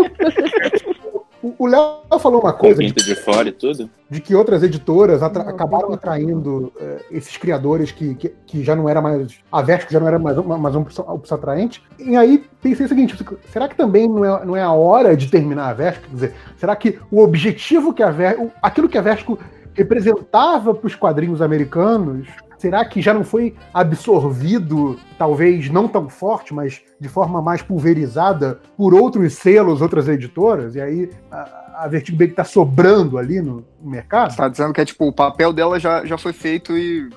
O 1.58 1.68
Léo 1.68 2.20
falou 2.20 2.42
uma 2.42 2.54
coisa 2.54 2.82
de, 2.82 2.88
Pinto 2.88 3.04
de 3.04 3.16
fora 3.16 3.50
e 3.50 3.52
tudo? 3.52 3.90
de 4.10 4.22
que 4.22 4.34
outras 4.34 4.64
editoras 4.64 5.22
atra- 5.22 5.44
acabaram 5.50 5.92
atraindo 5.94 6.72
eh, 6.80 7.02
esses 7.12 7.36
criadores 7.38 7.92
que, 7.92 8.16
que, 8.16 8.30
que 8.46 8.64
já 8.64 8.76
não 8.76 8.88
era 8.88 9.02
mais. 9.02 9.40
A 9.52 9.62
Vertigo 9.62 9.92
já 9.92 10.00
não 10.00 10.08
era 10.08 10.18
mais 10.20 10.38
uma, 10.38 10.58
mais 10.58 10.76
uma 10.76 10.84
opção, 10.84 11.06
opção 11.10 11.38
atraente. 11.38 11.84
E 12.00 12.16
aí 12.16 12.44
pensei 12.62 12.86
o 12.86 12.90
seguinte: 12.90 13.18
será 13.52 13.68
que 13.68 13.76
também 13.76 14.08
não 14.08 14.24
é, 14.24 14.46
não 14.46 14.56
é 14.56 14.62
a 14.62 14.72
hora 14.72 15.16
de 15.18 15.28
terminar 15.28 15.70
a 15.70 15.74
Vertigo? 15.74 16.08
Quer 16.08 16.14
dizer, 16.14 16.34
será 16.58 16.76
que 16.76 17.00
o 17.12 17.22
objetivo 17.22 17.94
que 17.94 18.04
a 18.04 18.12
Vertigo. 18.12 18.52
Aquilo 18.62 18.88
que 18.90 18.98
a 18.98 19.02
Vertigo 19.02 19.38
representava 19.74 20.74
para 20.74 20.88
os 20.88 20.96
quadrinhos 20.96 21.42
americanos. 21.42 22.28
Será 22.58 22.86
que 22.86 23.02
já 23.02 23.14
não 23.14 23.24
foi 23.24 23.56
absorvido, 23.74 25.00
talvez 25.18 25.70
não 25.70 25.88
tão 25.88 26.10
forte, 26.10 26.54
mas 26.54 26.82
de 27.00 27.10
forma 27.10 27.42
mais 27.42 27.62
pulverizada 27.62 28.60
por 28.78 28.94
outros 28.94 29.34
selos, 29.34 29.82
outras 29.82 30.08
editoras? 30.08 30.76
E 30.76 30.82
aí 30.82 31.10
a, 31.32 31.84
a 31.84 31.88
Vertigo 31.88 32.18
Big 32.18 32.34
tá 32.34 32.44
sobrando 32.44 33.18
ali 33.18 33.42
no, 33.42 33.66
no 33.82 33.90
mercado? 33.90 34.36
Tá 34.36 34.48
dizendo 34.48 34.74
que 34.74 34.82
é 34.82 34.86
tipo, 34.86 35.08
o 35.08 35.14
papel 35.14 35.52
dela 35.52 35.80
já, 35.80 36.06
já 36.06 36.18
foi 36.18 36.34
feito 36.34 36.78
e. 36.78 37.10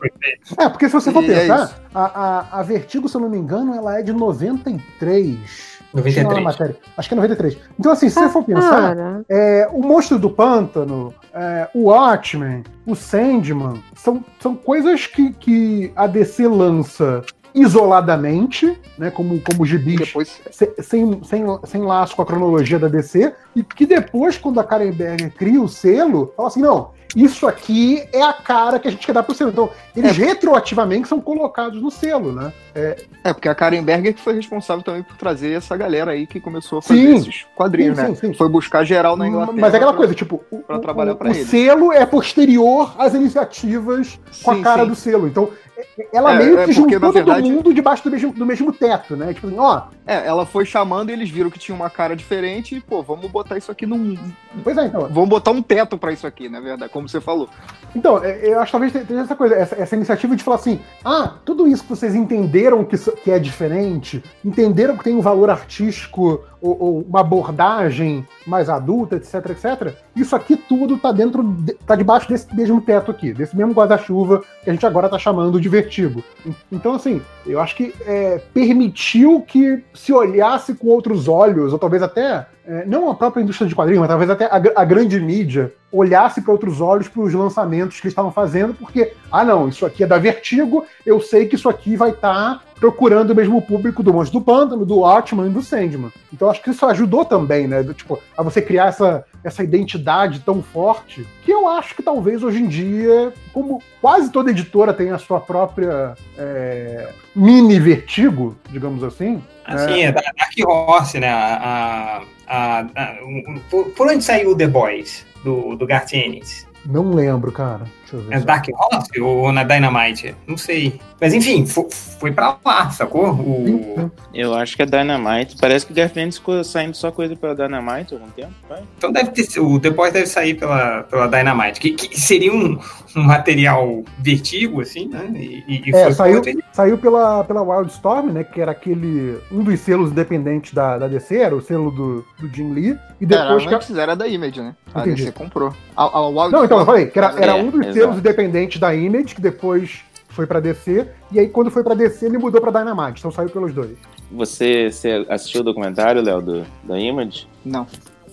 É, 0.58 0.68
porque 0.68 0.88
se 0.88 0.92
você 0.94 1.12
for 1.12 1.22
E 1.22 1.30
é 1.30 1.40
pensar, 1.40 1.64
isso. 1.64 1.74
a, 1.94 2.04
a, 2.04 2.60
a 2.60 2.62
Vertigo, 2.62 3.08
se 3.08 3.16
eu 3.16 3.20
não 3.20 3.30
me 3.30 3.38
engano, 3.38 3.74
ela 3.74 3.98
é 3.98 4.02
de 4.02 4.12
93. 4.12 5.77
93. 5.94 6.14
Tinha 6.14 6.28
uma 6.28 6.50
matéria. 6.50 6.76
Acho 6.96 7.08
que 7.08 7.14
é 7.14 7.16
93. 7.16 7.58
Então, 7.78 7.92
assim, 7.92 8.08
se 8.08 8.14
você 8.14 8.28
for 8.28 8.44
pensar, 8.44 8.94
é, 9.28 9.68
o 9.72 9.80
Monstro 9.80 10.18
do 10.18 10.30
Pântano, 10.30 11.14
é, 11.32 11.68
o 11.74 11.84
Watchmen, 11.84 12.62
o 12.86 12.94
Sandman, 12.94 13.82
são, 13.94 14.24
são 14.40 14.54
coisas 14.54 15.06
que, 15.06 15.32
que 15.32 15.92
a 15.96 16.06
DC 16.06 16.46
lança 16.46 17.22
isoladamente, 17.54 18.78
né, 18.98 19.10
como, 19.10 19.40
como 19.40 19.64
gibis, 19.64 20.12
se- 20.50 20.72
sem, 20.82 21.22
sem, 21.24 21.44
sem 21.64 21.82
laço 21.82 22.14
com 22.16 22.22
a 22.22 22.26
cronologia 22.26 22.78
da 22.78 22.88
DC, 22.88 23.32
e 23.56 23.62
que 23.62 23.86
depois, 23.86 24.36
quando 24.36 24.60
a 24.60 24.64
Karen 24.64 24.92
Berger 24.92 25.32
cria 25.34 25.60
o 25.60 25.68
selo, 25.68 26.32
fala 26.36 26.48
assim, 26.48 26.60
não, 26.60 26.90
isso 27.16 27.46
aqui 27.46 28.02
é 28.12 28.22
a 28.22 28.32
cara 28.32 28.78
que 28.78 28.86
a 28.88 28.90
gente 28.90 29.06
quer 29.06 29.12
dar 29.12 29.22
pro 29.22 29.34
selo. 29.34 29.50
Então, 29.50 29.70
eles 29.96 30.16
retroativamente 30.16 31.08
são 31.08 31.20
colocados 31.20 31.80
no 31.80 31.90
selo, 31.90 32.32
né? 32.32 32.52
É, 32.74 32.96
É, 33.24 33.32
porque 33.32 33.48
a 33.48 33.54
Karen 33.54 33.82
Berger 33.82 34.14
que 34.14 34.20
foi 34.20 34.34
responsável 34.34 34.82
também 34.82 35.02
por 35.02 35.16
trazer 35.16 35.52
essa 35.52 35.76
galera 35.76 36.12
aí 36.12 36.26
que 36.26 36.38
começou 36.38 36.78
a 36.78 36.82
fazer 36.82 37.00
Sim. 37.00 37.14
esses 37.16 37.46
quadrinhos, 37.56 37.96
Sim, 37.96 38.02
né? 38.02 38.08
sim, 38.14 38.14
sim. 38.28 38.34
Foi 38.34 38.48
buscar 38.48 38.84
geral 38.84 39.16
na 39.16 39.26
Inglaterra. 39.26 39.58
Mas 39.60 39.72
é 39.74 39.76
aquela 39.76 39.92
pra- 39.92 39.98
coisa, 39.98 40.14
tipo, 40.14 40.40
o, 40.50 40.56
o- 40.56 41.30
o 41.30 41.34
selo 41.44 41.92
é 41.92 42.04
posterior 42.06 42.94
às 42.98 43.14
iniciativas 43.14 44.18
com 44.42 44.50
a 44.50 44.62
cara 44.62 44.84
do 44.86 44.94
selo. 44.94 45.26
Então, 45.26 45.44
é- 45.44 45.67
ela 46.12 46.34
É, 46.34 46.38
meio 46.38 46.58
é 46.58 46.64
que 46.66 46.74
porque, 46.74 46.94
juntou 46.94 47.12
verdade- 47.12 47.42
todo 47.42 47.52
mundo 47.52 47.74
debaixo 47.74 48.04
do 48.04 48.10
mesmo, 48.10 48.32
do 48.32 48.46
mesmo 48.46 48.72
teto, 48.72 49.16
né? 49.16 49.32
Tipo 49.32 49.46
assim, 49.48 49.58
ó. 49.58 49.82
É, 50.06 50.26
ela 50.26 50.46
foi 50.46 50.64
chamando 50.64 51.10
e 51.10 51.12
eles 51.12 51.28
viram 51.30 51.50
que 51.50 51.58
tinha 51.58 51.74
uma 51.74 51.90
cara 51.90 52.16
diferente 52.16 52.74
e, 52.76 52.80
pô, 52.80 53.02
vamos 53.02 53.30
botar 53.30 53.56
isso 53.58 53.70
aqui 53.70 53.86
num. 53.86 54.16
Pois 54.64 54.76
é, 54.76 54.86
então. 54.86 55.08
Vamos 55.10 55.28
botar 55.28 55.50
um 55.50 55.62
teto 55.62 55.98
pra 55.98 56.12
isso 56.12 56.26
aqui, 56.26 56.48
na 56.48 56.60
verdade, 56.60 56.90
como 56.92 57.08
você 57.08 57.20
falou. 57.20 57.48
Então, 57.94 58.22
é, 58.24 58.38
eu 58.52 58.58
acho 58.60 58.66
que 58.66 58.72
talvez 58.72 59.06
tenha 59.06 59.20
essa 59.20 59.36
coisa, 59.36 59.54
essa, 59.54 59.74
essa 59.76 59.94
iniciativa 59.96 60.34
de 60.34 60.42
falar 60.42 60.56
assim: 60.56 60.80
ah, 61.04 61.34
tudo 61.44 61.66
isso 61.66 61.82
que 61.82 61.90
vocês 61.90 62.14
entenderam 62.14 62.84
que, 62.84 62.96
que 62.96 63.30
é 63.30 63.38
diferente, 63.38 64.22
entenderam 64.44 64.96
que 64.96 65.04
tem 65.04 65.14
um 65.14 65.20
valor 65.20 65.50
artístico 65.50 66.42
ou, 66.60 66.76
ou 66.80 67.00
uma 67.08 67.20
abordagem 67.20 68.26
mais 68.46 68.68
adulta, 68.68 69.16
etc, 69.16 69.34
etc. 69.50 69.94
Isso 70.16 70.34
aqui 70.34 70.56
tudo 70.56 70.96
tá 70.98 71.12
dentro, 71.12 71.42
de- 71.42 71.74
tá 71.74 71.94
debaixo 71.94 72.28
desse 72.28 72.54
mesmo 72.54 72.80
teto 72.80 73.10
aqui, 73.10 73.32
desse 73.32 73.56
mesmo 73.56 73.72
guarda-chuva 73.72 74.42
que 74.64 74.70
a 74.70 74.72
gente 74.72 74.86
agora 74.86 75.08
tá 75.08 75.18
chamando 75.18 75.60
de 75.60 75.68
vertigo. 75.68 76.22
En- 76.46 76.54
Então, 76.72 76.94
assim, 76.94 77.20
eu 77.46 77.60
acho 77.60 77.76
que 77.76 77.94
é, 78.06 78.40
permitiu 78.52 79.40
que 79.42 79.82
se 79.94 80.12
olhasse 80.12 80.74
com 80.74 80.88
outros 80.88 81.28
olhos, 81.28 81.72
ou 81.72 81.78
talvez 81.78 82.02
até 82.02 82.46
é, 82.68 82.84
não 82.84 83.10
a 83.10 83.14
própria 83.14 83.40
indústria 83.40 83.66
de 83.66 83.74
quadrinhos, 83.74 84.00
mas 84.00 84.08
talvez 84.08 84.28
até 84.28 84.44
a, 84.44 84.82
a 84.82 84.84
grande 84.84 85.18
mídia 85.18 85.72
olhasse 85.90 86.42
para 86.42 86.52
outros 86.52 86.82
olhos 86.82 87.08
para 87.08 87.22
os 87.22 87.32
lançamentos 87.32 87.98
que 87.98 88.06
eles 88.06 88.12
estavam 88.12 88.30
fazendo, 88.30 88.74
porque, 88.74 89.14
ah, 89.32 89.42
não, 89.42 89.70
isso 89.70 89.86
aqui 89.86 90.04
é 90.04 90.06
da 90.06 90.18
Vertigo, 90.18 90.84
eu 91.06 91.18
sei 91.18 91.46
que 91.46 91.54
isso 91.54 91.66
aqui 91.66 91.96
vai 91.96 92.10
estar 92.10 92.62
procurando 92.78 93.30
o 93.30 93.34
mesmo 93.34 93.62
público 93.62 94.02
do 94.02 94.12
Monstro 94.12 94.38
do 94.38 94.44
Pântano, 94.44 94.84
do 94.84 94.98
Watchman 94.98 95.46
e 95.46 95.50
do 95.50 95.62
Sandman. 95.62 96.12
Então 96.30 96.50
acho 96.50 96.62
que 96.62 96.68
isso 96.68 96.84
ajudou 96.84 97.24
também, 97.24 97.66
né? 97.66 97.82
do 97.82 97.94
tipo, 97.94 98.18
a 98.36 98.42
você 98.42 98.60
criar 98.60 98.88
essa, 98.88 99.24
essa 99.48 99.64
identidade 99.64 100.40
tão 100.40 100.62
forte, 100.62 101.26
que 101.42 101.50
eu 101.50 101.66
acho 101.68 101.94
que 101.96 102.02
talvez 102.02 102.42
hoje 102.42 102.62
em 102.62 102.68
dia, 102.68 103.32
como 103.52 103.82
quase 104.00 104.30
toda 104.30 104.50
editora 104.50 104.94
tem 104.94 105.10
a 105.10 105.18
sua 105.18 105.40
própria 105.40 106.14
é, 106.38 107.08
mini 107.34 107.80
vertigo, 107.80 108.56
digamos 108.70 109.02
assim. 109.02 109.42
Assim, 109.64 110.02
é 110.02 110.12
da 110.12 110.20
Dark 110.20 110.52
Horse, 110.66 111.18
né? 111.20 111.28
A, 111.28 112.22
a, 112.46 112.80
a- 112.80 113.14
um- 113.24 113.60
por, 113.68 114.06
onde 114.06 114.22
saiu 114.24 114.52
o 114.52 114.56
The 114.56 114.66
Boys, 114.68 115.26
do, 115.44 115.76
do 115.76 115.86
Garth 115.86 116.12
Ennis? 116.14 116.66
Não 116.86 117.10
lembro, 117.12 117.52
cara. 117.52 117.82
Deixa 118.10 118.16
eu 118.16 118.20
ver. 118.30 118.36
É 118.36 118.40
Dark 118.40 118.66
Horse 118.72 119.20
ou 119.20 119.52
na 119.52 119.64
Dynamite? 119.64 120.34
Não 120.46 120.56
sei. 120.56 121.00
Mas 121.20 121.34
enfim, 121.34 121.66
fo- 121.66 121.88
foi 121.90 122.30
pra 122.32 122.56
lá, 122.64 122.90
sacou? 122.90 123.32
O... 123.32 124.10
Eu 124.32 124.54
acho 124.54 124.76
que 124.76 124.82
é 124.82 124.86
Dynamite. 124.86 125.56
Parece 125.60 125.84
que 125.86 125.92
o 125.92 125.94
Garfield 125.94 126.34
ficou 126.34 126.62
saindo 126.64 126.96
só 126.96 127.10
coisa 127.10 127.34
pela 127.36 127.54
Dynamite 127.54 128.14
há 128.14 128.18
algum 128.18 128.30
tempo, 128.30 128.52
vai? 128.68 128.82
Então 128.96 129.10
deve 129.12 129.30
ter, 129.30 129.60
o 129.60 129.78
Boys 129.78 130.12
deve 130.12 130.26
sair 130.26 130.54
pela, 130.54 131.02
pela 131.04 131.26
Dynamite, 131.26 131.80
que, 131.80 131.90
que 131.92 132.20
seria 132.20 132.52
um, 132.52 132.78
um 133.16 133.22
material 133.22 134.02
vertigo, 134.18 134.80
assim, 134.80 135.08
né? 135.08 135.28
E, 135.34 135.64
e- 135.86 135.90
É, 135.94 136.04
foi 136.04 136.12
saiu, 136.12 136.36
outro- 136.36 136.52
saiu 136.72 136.98
pela, 136.98 137.42
pela 137.44 137.62
Wildstorm, 137.62 138.30
né? 138.30 138.44
Que 138.44 138.60
era 138.60 138.70
aquele. 138.72 139.38
Um 139.50 139.62
dos 139.64 139.78
selos 139.80 140.10
independentes 140.12 140.72
da, 140.72 140.98
da 140.98 141.08
DC, 141.08 141.36
era 141.36 141.54
o 141.56 141.60
selo 141.60 141.90
do, 141.90 142.24
do 142.38 142.48
Jim 142.54 142.72
Lee. 142.72 142.96
E 143.20 143.26
depois 143.26 143.48
era, 143.50 143.68
que. 143.68 143.74
a- 143.74 143.76
antes 143.76 143.96
era 143.96 144.14
da 144.14 144.28
Image, 144.28 144.60
né? 144.60 144.74
A 144.94 145.00
Entendi. 145.00 145.22
DC 145.22 145.32
comprou. 145.32 145.74
A, 145.96 146.04
a 146.04 146.28
Wild 146.28 146.52
Não, 146.52 146.64
então 146.64 146.78
eu 146.78 146.86
falei 146.86 147.06
que 147.06 147.18
era, 147.18 147.34
era 147.36 147.52
É, 147.52 147.54
um 147.54 147.70
dos 147.70 147.86
exato. 147.98 148.12
selos 148.12 148.18
independentes 148.18 148.80
da 148.80 148.94
Image, 148.94 149.34
que 149.34 149.40
depois 149.40 150.00
foi 150.28 150.46
pra 150.46 150.60
DC. 150.60 151.06
E 151.32 151.40
aí, 151.40 151.48
quando 151.48 151.70
foi 151.70 151.82
pra 151.82 151.94
DC, 151.94 152.26
ele 152.26 152.38
mudou 152.38 152.60
pra 152.60 152.70
Dynamite. 152.70 153.18
Então 153.18 153.30
saiu 153.30 153.50
pelos 153.50 153.72
dois. 153.72 153.96
Você, 154.30 154.90
você 154.90 155.26
assistiu 155.28 155.62
o 155.62 155.64
documentário, 155.64 156.22
Léo, 156.22 156.40
do, 156.40 156.66
da 156.84 156.98
Image? 156.98 157.48
Não. 157.64 157.86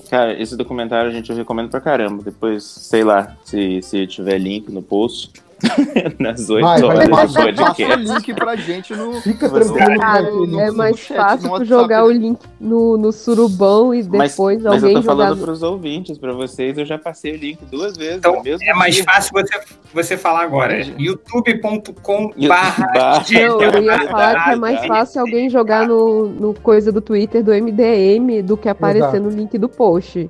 Cara, 0.10 0.40
esse 0.40 0.56
documentário 0.56 1.10
a 1.10 1.14
gente 1.14 1.30
eu 1.30 1.36
recomendo 1.36 1.70
pra 1.70 1.82
caramba. 1.82 2.24
Depois, 2.24 2.64
sei 2.64 3.04
lá, 3.04 3.36
se, 3.44 3.82
se 3.82 4.06
tiver 4.06 4.38
link 4.38 4.72
no 4.72 4.82
post. 4.82 5.32
Nas 6.20 6.50
oito 6.50 6.66
horas 6.66 6.84
passa, 6.84 7.06
do 7.06 7.10
passa 7.10 7.40
o 7.40 7.66
podcast. 7.66 8.04
link 8.14 8.34
pra 8.34 8.56
gente 8.56 8.94
no. 8.96 9.14
Fica 9.22 9.50
tranquilo, 9.50 10.00
Cara, 10.00 10.28
é 10.62 10.72
mais 10.72 11.00
fácil 11.08 11.50
tu 11.56 11.66
jogar 11.66 12.04
o 12.06 12.12
link 12.12 12.40
no, 12.60 12.98
no 12.98 13.12
surubão 13.12 13.94
e 13.94 14.04
Mas, 14.04 14.32
depois 14.32 14.62
mas 14.62 14.66
eu 14.66 14.72
alguém 14.74 14.94
tô 14.96 15.02
jogar. 15.02 15.16
falando 15.16 15.38
no- 15.40 15.46
pros 15.46 15.64
ouvintes, 15.64 16.18
pra 16.18 16.34
vocês, 16.34 16.78
eu 16.78 16.86
já 16.86 16.98
passei 16.98 17.34
o 17.34 17.38
link 17.38 17.60
duas 17.72 17.96
vezes. 17.98 18.18
Então, 18.18 18.36
no 18.38 18.44
mesmo 18.44 18.64
é 18.64 18.74
mais 18.74 18.96
dia. 18.96 19.04
fácil 19.06 19.32
você, 19.34 19.60
você 19.94 20.18
falar 20.18 20.42
agora. 20.44 20.78
youtube.com 20.98 22.32
barra- 22.48 23.24
Não, 23.32 23.62
eu 23.62 23.84
ia 23.84 24.00
falar 24.10 24.44
que 24.44 24.50
é 24.52 24.56
mais 24.56 24.86
fácil 24.86 25.22
alguém 25.22 25.50
jogar 25.50 25.88
no, 25.88 26.28
no 26.28 26.54
coisa 26.54 26.92
do 26.92 27.02
Twitter 27.02 27.44
do 27.44 27.52
MDM 27.52 28.42
do 28.44 28.58
que 28.58 28.68
aparecer 28.70 29.08
Exato. 29.18 29.24
no 29.24 29.30
link 29.30 29.58
do 29.58 29.70
post. 29.70 30.30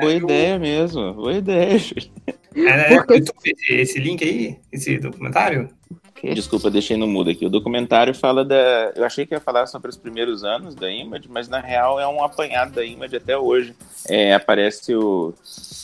Boa 0.00 0.12
ideia 0.12 0.58
mesmo, 0.58 1.12
boa 1.14 1.34
ideia. 1.34 1.78
Júlio. 1.78 2.08
É, 2.54 2.94
YouTube, 2.94 3.34
esse, 3.44 3.74
esse 3.74 3.98
link 3.98 4.22
aí, 4.22 4.56
esse 4.72 4.98
documentário? 4.98 5.68
Desculpa, 6.32 6.70
deixei 6.70 6.96
no 6.96 7.06
mudo 7.06 7.30
aqui. 7.30 7.44
O 7.44 7.50
documentário 7.50 8.14
fala 8.14 8.44
da. 8.44 8.92
Eu 8.94 9.04
achei 9.04 9.26
que 9.26 9.34
ia 9.34 9.40
falar 9.40 9.66
sobre 9.66 9.90
os 9.90 9.96
primeiros 9.96 10.44
anos 10.44 10.74
da 10.74 10.90
Image, 10.90 11.28
mas 11.28 11.48
na 11.48 11.60
real 11.60 11.98
é 12.00 12.06
um 12.06 12.22
apanhado 12.22 12.72
da 12.72 12.84
Image 12.84 13.16
até 13.16 13.36
hoje. 13.36 13.74
É, 14.08 14.34
aparece 14.34 14.94
o. 14.94 15.34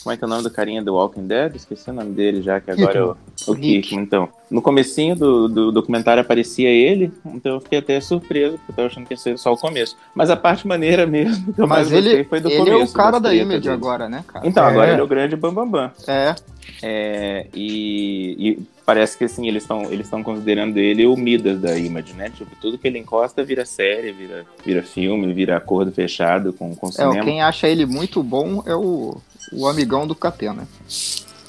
Como 0.03 0.13
é 0.13 0.17
que 0.17 0.23
é 0.23 0.27
o 0.27 0.29
nome 0.29 0.41
do 0.43 0.49
carinha 0.49 0.81
do 0.81 0.95
Walking 0.95 1.27
Dead? 1.27 1.55
Esqueci 1.55 1.89
o 1.89 1.93
nome 1.93 2.11
dele 2.13 2.41
já, 2.41 2.59
que 2.59 2.71
agora 2.71 2.97
é 2.97 3.03
o, 3.03 3.15
o. 3.47 3.55
Então, 3.57 4.29
no 4.49 4.61
comecinho 4.61 5.15
do, 5.15 5.47
do 5.47 5.71
documentário 5.71 6.21
aparecia 6.21 6.69
ele, 6.69 7.11
então 7.25 7.53
eu 7.53 7.61
fiquei 7.61 7.79
até 7.79 8.01
surpreso, 8.01 8.57
porque 8.57 8.71
eu 8.71 8.75
tava 8.75 8.87
achando 8.87 9.05
que 9.05 9.13
ia 9.13 9.17
ser 9.17 9.37
só 9.37 9.53
o 9.53 9.57
começo. 9.57 9.95
Mas 10.15 10.29
a 10.29 10.35
parte 10.35 10.65
maneira 10.67 11.05
mesmo 11.05 11.53
que 11.53 11.61
eu 11.61 11.67
mais 11.67 11.89
Mas 11.89 11.97
ele, 11.97 12.03
gostei 12.07 12.23
foi 12.25 12.39
do 12.39 12.49
ele 12.49 12.57
começo. 12.57 12.81
é 12.81 12.85
o 12.85 12.93
cara 12.93 13.19
da 13.19 13.33
Image 13.33 13.69
agora, 13.69 14.09
né, 14.09 14.23
cara? 14.27 14.47
Então, 14.47 14.63
agora 14.65 14.89
É. 14.89 14.93
ele 14.93 15.01
é 15.01 15.03
o 15.03 15.07
grande 15.07 15.35
Bambambam. 15.35 15.87
Bam, 15.87 15.91
Bam. 16.05 16.13
É. 16.13 16.35
É, 16.83 17.47
e, 17.53 18.35
e 18.39 18.59
parece 18.91 19.17
que 19.17 19.23
assim, 19.23 19.47
eles 19.47 19.63
estão 19.63 19.83
eles 19.85 20.05
estão 20.07 20.21
considerando 20.21 20.77
ele 20.77 21.05
o 21.05 21.15
Midas 21.15 21.59
da 21.61 21.77
Image, 21.77 22.13
né? 22.13 22.29
Tipo, 22.29 22.53
tudo 22.59 22.77
que 22.77 22.85
ele 22.87 22.99
encosta 22.99 23.41
vira 23.41 23.65
série, 23.65 24.11
vira, 24.11 24.45
vira 24.65 24.83
filme, 24.83 25.31
vira 25.33 25.55
acordo 25.55 25.93
fechado 25.93 26.51
com, 26.51 26.75
com 26.75 26.87
o 26.87 26.89
É, 26.89 26.93
cinema. 26.93 27.23
quem 27.23 27.41
acha 27.41 27.69
ele 27.69 27.85
muito 27.85 28.21
bom 28.21 28.61
é 28.65 28.75
o, 28.75 29.15
o 29.53 29.65
amigão 29.65 30.05
do 30.05 30.13
Catena. 30.13 30.67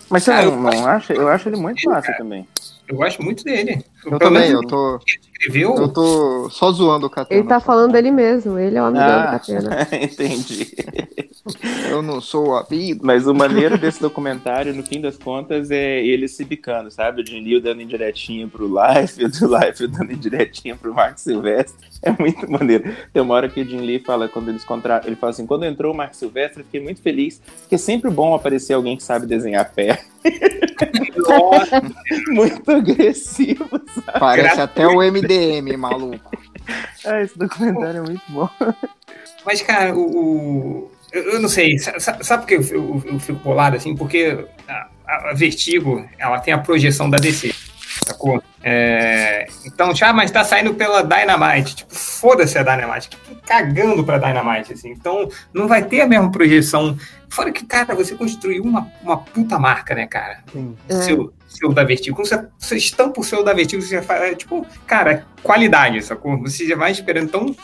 Mas 0.09 0.23
você 0.23 0.31
Ah, 0.31 0.45
não, 0.45 0.53
eu 0.53 0.61
não 0.61 0.87
acha? 0.87 1.13
Eu 1.13 1.27
acho 1.27 1.49
ele 1.49 1.57
muito 1.57 1.85
massa 1.91 2.13
também. 2.17 2.47
Eu 2.87 2.97
gosto 2.97 3.23
muito 3.23 3.43
dele. 3.43 3.85
Eu 4.05 4.19
também, 4.19 4.51
eu 4.51 4.65
tô. 4.67 5.01
Escreveu. 5.43 5.75
Eu 5.77 5.89
tô 5.89 6.49
só 6.51 6.71
zoando 6.71 7.07
o 7.07 7.11
Catena. 7.11 7.41
Ele 7.41 7.49
tá 7.49 7.59
falando 7.61 7.93
dele 7.93 8.11
mesmo, 8.11 8.59
ele 8.59 8.77
é 8.77 8.83
o 8.83 8.87
amigão 8.87 9.07
do 9.07 9.13
Ah, 9.13 9.27
Catena. 9.33 9.89
entendi. 9.93 10.69
Eu 11.91 12.03
não 12.03 12.21
sou 12.21 12.51
o 12.51 12.57
amigo. 12.57 13.05
Mas 13.05 13.27
o 13.27 13.35
maneiro 13.35 13.77
desse 13.77 14.01
documentário, 14.01 14.75
no 14.75 14.83
fim 14.83 15.01
das 15.01 15.17
contas, 15.17 15.71
é 15.71 16.05
ele 16.05 16.29
se 16.29 16.45
bicando, 16.45 16.91
sabe? 16.91 17.23
O 17.23 17.27
Jim 17.27 17.41
Liu 17.41 17.61
dando 17.61 17.83
indiretinha 17.83 18.47
pro 18.47 18.67
Life, 18.67 19.25
o 19.25 19.29
do 19.29 19.59
Life 19.59 19.87
dando 19.89 20.13
indiretinha 20.13 20.77
pro 20.77 20.95
Mark 20.95 21.19
Silvestre. 21.19 21.91
É 22.03 22.11
muito 22.11 22.51
maneiro. 22.51 22.95
Tem 23.13 23.23
uma 23.23 23.35
hora 23.35 23.49
que 23.49 23.61
o 23.61 23.65
Jim 23.65 23.81
Lee 23.81 23.99
fala, 24.01 24.29
quando 24.29 24.49
eles 24.49 24.65
contra... 24.65 25.01
ele 25.05 25.17
fala 25.17 25.31
assim, 25.31 25.47
quando 25.47 25.65
entrou 25.65 25.93
o 25.93 25.97
Mark 25.97 26.15
Silvestre, 26.15 26.61
eu 26.61 26.65
fiquei 26.65 26.81
muito 26.81 27.01
feliz, 27.01 27.41
porque 27.61 27.77
é 27.77 27.79
sempre 27.79 28.11
bom 28.11 28.35
aparecer 28.35 28.75
alguém 28.75 28.97
que 28.97 29.03
sabe 29.03 29.27
desenhar 29.27 29.73
pé. 29.73 30.01
muito 32.31 32.71
agressivo, 32.71 33.69
sabe? 34.05 34.19
Parece 34.19 34.61
até 34.61 34.87
o 34.87 35.03
MDM, 35.33 35.77
maluco. 35.77 36.31
Ah, 37.07 37.21
esse 37.23 37.39
documentário 37.39 37.99
é 37.99 38.03
muito 38.03 38.23
bom. 38.29 38.49
Mas, 39.45 39.61
cara, 39.63 39.95
o. 39.95 40.01
o- 40.01 40.93
eu, 41.13 41.41
não 41.43 41.49
sei, 41.49 41.79
sa- 41.79 41.99
sa- 42.01 42.19
sabe 42.23 42.43
por 42.43 42.49
que 42.49 42.55
eu, 42.55 42.63
eu- 42.79 43.03
eu 43.05 43.21
fico 43.21 43.39
bolado 43.41 43.77
assim? 43.77 43.95
Porque 43.95 44.47
a, 44.67 44.89
a- 45.07 45.35
Vertigo, 45.35 46.09
ela 46.19 46.39
tem 46.41 46.55
a 46.55 46.59
projeção 46.59 47.11
da 47.11 47.19
DC, 47.19 47.53
sacou? 48.07 48.43
É, 48.63 49.47
então, 49.67 49.95
já, 49.95 50.11
mas 50.13 50.31
tá 50.31 50.43
saindo 50.43 50.73
pela 50.75 51.03
Dynamite. 51.03 51.77
Tipo, 51.77 51.95
foda-se 51.95 52.57
a 52.57 52.63
Dynamite. 52.63 53.11
Cagando 53.45 54.03
pra 54.05 54.17
Dynamite, 54.19 54.73
assim. 54.73 54.91
Então, 54.91 55.29
não 55.53 55.67
vai 55.69 55.83
ter 55.85 56.01
a 56.01 56.07
mesma 56.07 56.31
projeção. 56.31 56.97
Fora 57.29 57.51
que, 57.53 57.67
cara, 57.67 57.95
você 57.95 58.15
construiu 58.15 58.63
uma, 58.63 58.91
uma 59.03 59.19
puta 59.19 59.59
marca, 59.59 59.95
né, 59.95 60.07
cara? 60.07 60.39
É. 60.89 60.95
Seu, 61.03 61.33
seu 61.53 61.73
da 61.73 61.85
Vertigo. 61.85 62.17
Quando 62.17 62.29
você, 62.29 62.47
você 62.59 62.77
estampa 62.77 63.21
o 63.21 63.25
seu 63.25 63.45
da 63.45 63.53
Vertigo, 63.53 63.83
você 63.83 63.97
já 63.97 64.03
faz, 64.03 64.23
é, 64.23 64.35
tipo, 64.35 64.67
cara, 64.87 65.27
qualidade, 65.43 66.03
sacou? 66.03 66.39
Você 66.43 66.67
já 66.67 66.77
vai 66.77 66.93
esperando. 66.93 67.25
Então, 67.27 67.55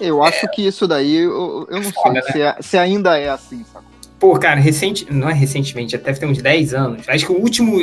Eu 0.00 0.22
acho 0.22 0.48
que 0.50 0.66
isso 0.66 0.86
daí, 0.88 1.16
eu, 1.16 1.66
eu 1.70 1.80
não 1.80 1.92
Foda, 1.92 2.22
sei 2.22 2.32
se, 2.32 2.40
é- 2.42 2.56
se 2.60 2.78
ainda 2.78 3.18
é 3.18 3.28
assim, 3.28 3.64
sabe? 3.72 3.86
Pô, 4.18 4.38
cara, 4.38 4.60
recente, 4.60 5.06
não 5.12 5.28
é 5.28 5.32
recentemente, 5.32 5.96
até 5.96 6.12
tem 6.12 6.28
uns 6.28 6.40
10 6.40 6.74
anos. 6.74 7.08
Acho 7.08 7.26
que 7.26 7.32
o 7.32 7.40
último 7.40 7.78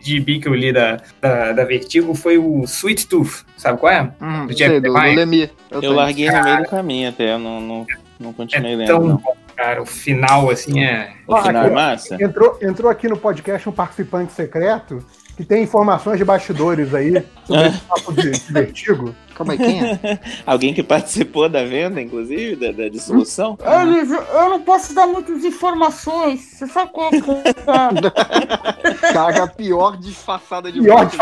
gibi 0.00 0.38
que 0.38 0.46
eu 0.48 0.54
li 0.54 0.72
da, 0.72 1.00
da, 1.20 1.52
da 1.52 1.64
Vertigo 1.64 2.14
foi 2.14 2.38
o 2.38 2.62
Sweet 2.62 3.08
Tooth, 3.08 3.44
sabe 3.56 3.78
qual 3.78 3.92
é? 3.92 4.12
Hum, 4.20 4.46
do 4.46 4.54
Jeff 4.54 4.70
sei, 4.70 4.80
do, 4.80 4.88
do 4.88 4.92
Lemire. 4.94 5.16
Lemir. 5.16 5.50
Eu, 5.70 5.92
larguei 5.92 6.30
no 6.30 6.44
meio 6.44 6.58
do 6.58 6.68
caminho 6.68 7.08
até, 7.08 7.32
eu 7.32 7.38
não, 7.40 7.60
não, 7.60 7.86
não 8.20 8.32
continuei 8.32 8.76
lendo, 8.76 8.86
Tão 8.86 9.02
não. 9.02 9.16
bom, 9.16 9.32
cara, 9.58 9.82
o 9.82 9.86
final, 9.86 10.48
assim, 10.48 10.84
é... 10.84 11.14
O 11.26 11.36
final 11.36 11.64
é 11.64 11.70
massa? 11.70 12.16
Entrou, 12.22 12.56
entrou 12.62 12.88
aqui 12.88 13.08
no 13.08 13.18
podcast 13.18 13.68
um 13.68 13.72
participante 13.72 14.32
secreto 14.32 15.04
que 15.36 15.44
tem 15.44 15.64
informações 15.64 16.16
de 16.16 16.24
bastidores 16.24 16.94
aí 16.94 17.24
sobre 17.44 17.66
esse 17.74 17.80
papo 17.80 18.12
de, 18.12 18.30
de 18.30 18.52
vertigo. 18.52 19.14
Como 19.36 19.50
é 19.50 19.56
quem 19.56 19.84
é? 19.84 20.20
Alguém 20.46 20.72
que 20.72 20.82
participou 20.82 21.48
da 21.48 21.64
venda, 21.64 22.00
inclusive, 22.00 22.54
da, 22.54 22.70
da 22.70 22.88
dissolução? 22.88 23.58
Elis, 23.82 24.12
eu 24.12 24.50
não 24.50 24.62
posso 24.62 24.94
dar 24.94 25.08
muitas 25.08 25.44
informações. 25.44 26.40
Você 26.40 26.68
sabe 26.68 26.92
qual 26.92 27.10
que 27.10 27.16
é? 27.16 27.52
Caraca, 29.12 29.42
a 29.42 29.48
pior 29.48 29.96
disfarçada 29.96 30.70
de 30.70 30.80
Pior 30.80 30.98
morte. 30.98 31.16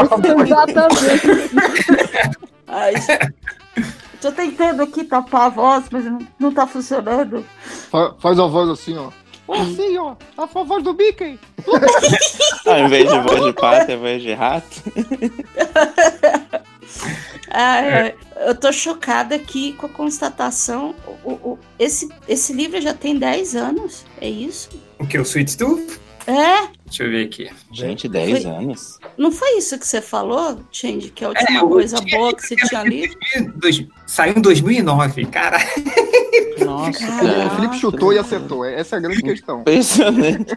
Ai, 2.67 2.95
tô 4.21 4.33
tentando 4.33 4.83
aqui 4.83 5.05
tapar 5.05 5.47
a 5.47 5.49
voz, 5.49 5.85
mas 5.91 6.05
não, 6.05 6.19
não 6.39 6.53
tá 6.53 6.67
funcionando. 6.67 7.45
Fa- 7.91 8.15
Faz 8.19 8.39
a 8.39 8.47
voz 8.47 8.69
assim, 8.71 8.97
ó. 8.97 9.11
Assim, 9.53 9.97
ó. 9.99 10.17
A 10.37 10.47
favor 10.49 10.83
do 10.83 10.93
Mickey. 10.95 11.39
Ao 12.67 12.79
invés 12.81 13.09
de 13.09 13.19
voz 13.21 13.45
de 13.45 13.53
pato, 13.53 13.93
é 13.93 13.97
voz 13.97 14.23
de 14.23 14.33
rato. 14.35 14.83
Eu 18.47 18.55
tô 18.55 18.73
chocada 18.73 19.35
aqui 19.35 19.73
com 19.75 19.87
a 19.87 19.89
constatação. 19.89 20.95
O, 21.25 21.33
o- 21.33 21.59
esse, 21.79 22.09
esse 22.29 22.53
livro 22.53 22.81
já 22.81 22.95
tem 22.95 23.19
10 23.19 23.57
anos, 23.57 24.05
é 24.21 24.29
isso? 24.29 24.69
O 24.99 25.07
que, 25.07 25.19
o 25.19 25.23
Sweet 25.23 25.57
Tooth? 25.57 26.01
É? 26.27 26.69
Deixa 26.87 27.03
eu 27.05 27.11
ver 27.11 27.27
aqui. 27.27 27.51
Gente, 27.73 28.09
10 28.09 28.43
Foi- 28.43 28.51
anos. 28.51 28.99
Não 29.19 29.31
foi 29.33 29.59
isso 29.59 29.79
que 29.79 29.87
você 29.87 30.01
falou, 30.01 30.61
Change? 30.71 31.11
Que 31.11 31.25
a 31.25 31.29
última 31.29 31.59
É, 31.59 31.61
coisa 31.61 31.97
tinha- 31.97 32.19
boa 32.19 32.35
que 32.35 32.43
você 32.47 32.57
tinha 32.57 32.83
lido? 32.85 33.17
Dois- 33.57 33.85
Saiu 34.07 34.35
em 34.37 34.41
2009, 34.41 35.27
cara. 35.27 35.59
Nossa, 36.65 37.05
O 37.05 37.51
Felipe 37.57 37.77
chutou 37.79 38.13
e 38.13 38.19
acertou. 38.19 38.65
Essa 38.65 38.97
é 38.97 38.99
a 38.99 39.03
grande 39.03 39.23
questão. 39.23 39.61
Impressionante. 39.61 40.57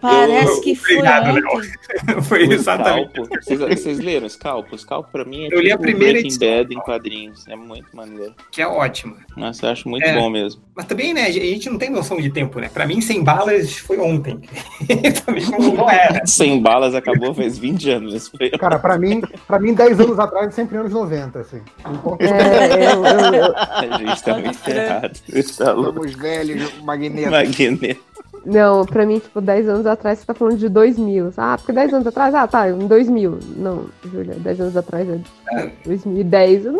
Parece 0.00 0.60
que 0.60 0.74
foi 0.74 0.96
Obrigado, 0.96 1.38
ontem. 1.52 1.68
Foi 2.28 2.46
O 2.46 2.52
exatamente. 2.52 3.10
Scalpo. 3.12 3.28
Vocês, 3.42 3.60
vocês 3.60 3.98
leram 3.98 4.28
Scalpo? 4.28 4.76
Scalpo 4.78 5.10
pra 5.10 5.24
mim 5.24 5.44
é 5.44 5.48
Eu 5.54 5.60
li 5.60 5.68
a 5.68 5.76
tipo 5.76 5.82
primeira 5.82 6.12
Breaking 6.20 6.28
edição. 6.28 6.48
Bad 6.58 6.74
em 6.74 6.78
quadrinhos. 6.80 7.46
É 7.48 7.56
muito 7.56 7.96
maneiro. 7.96 8.34
Que 8.52 8.60
é 8.62 8.66
ótimo. 8.66 9.16
Nossa, 9.36 9.66
eu 9.66 9.70
acho 9.70 9.88
muito 9.88 10.04
É. 10.06 10.14
bom 10.14 10.28
mesmo. 10.28 10.60
Mas 10.74 10.86
também, 10.86 11.14
né, 11.14 11.24
a 11.26 11.30
gente 11.32 11.70
não 11.70 11.78
tem 11.78 11.90
noção 11.90 12.20
de 12.20 12.30
tempo, 12.30 12.58
né? 12.60 12.68
Pra 12.72 12.86
mim, 12.86 13.00
100 13.00 13.22
balas 13.24 13.72
foi 13.78 13.98
ontem. 13.98 14.40
também 15.24 15.44
não, 15.46 15.58
não 15.72 15.88
era. 15.90 16.24
Sem 16.26 16.60
balas 16.60 16.94
acabou 16.94 17.34
faz 17.34 17.58
20 17.58 17.90
anos. 17.90 18.14
Isso 18.14 18.30
foi- 18.36 18.50
Cara, 18.50 18.78
pra 18.78 18.98
mim, 18.98 19.20
pra 19.46 19.58
mim, 19.58 19.74
10 19.74 20.00
anos 20.00 20.18
atrás, 20.18 20.54
sempre 20.54 20.76
anos 20.78 20.92
90, 20.92 21.38
assim. 21.40 21.60
Importa. 21.88 22.24
É, 22.24 22.92
eu, 22.92 23.04
eu, 23.04 23.34
eu- 23.34 23.54
A 23.56 23.98
gente 23.98 24.22
tá 24.22 24.34
muito 24.38 24.58
ferrado. 24.58 25.18
Tá. 25.58 25.64
Somos 25.74 26.14
velhos, 26.14 26.72
Magneto. 26.82 27.30
Magneto. 27.30 28.00
Não, 28.46 28.86
pra 28.86 29.04
mim, 29.04 29.18
tipo, 29.18 29.40
10 29.40 29.68
anos 29.68 29.84
atrás 29.86 30.20
você 30.20 30.24
tá 30.26 30.32
falando 30.32 30.56
de 30.56 30.68
2000. 30.68 31.32
Ah, 31.36 31.56
porque 31.58 31.72
10 31.72 31.92
anos 31.92 32.06
atrás, 32.06 32.34
ah, 32.34 32.46
tá, 32.46 32.68
em 32.70 32.78
2000. 32.86 33.38
Não, 33.56 33.86
Júlia, 34.04 34.34
10 34.34 34.60
anos 34.60 34.76
atrás 34.76 35.06
é 35.08 35.18
2010. 35.84 36.64
Não! 36.64 36.78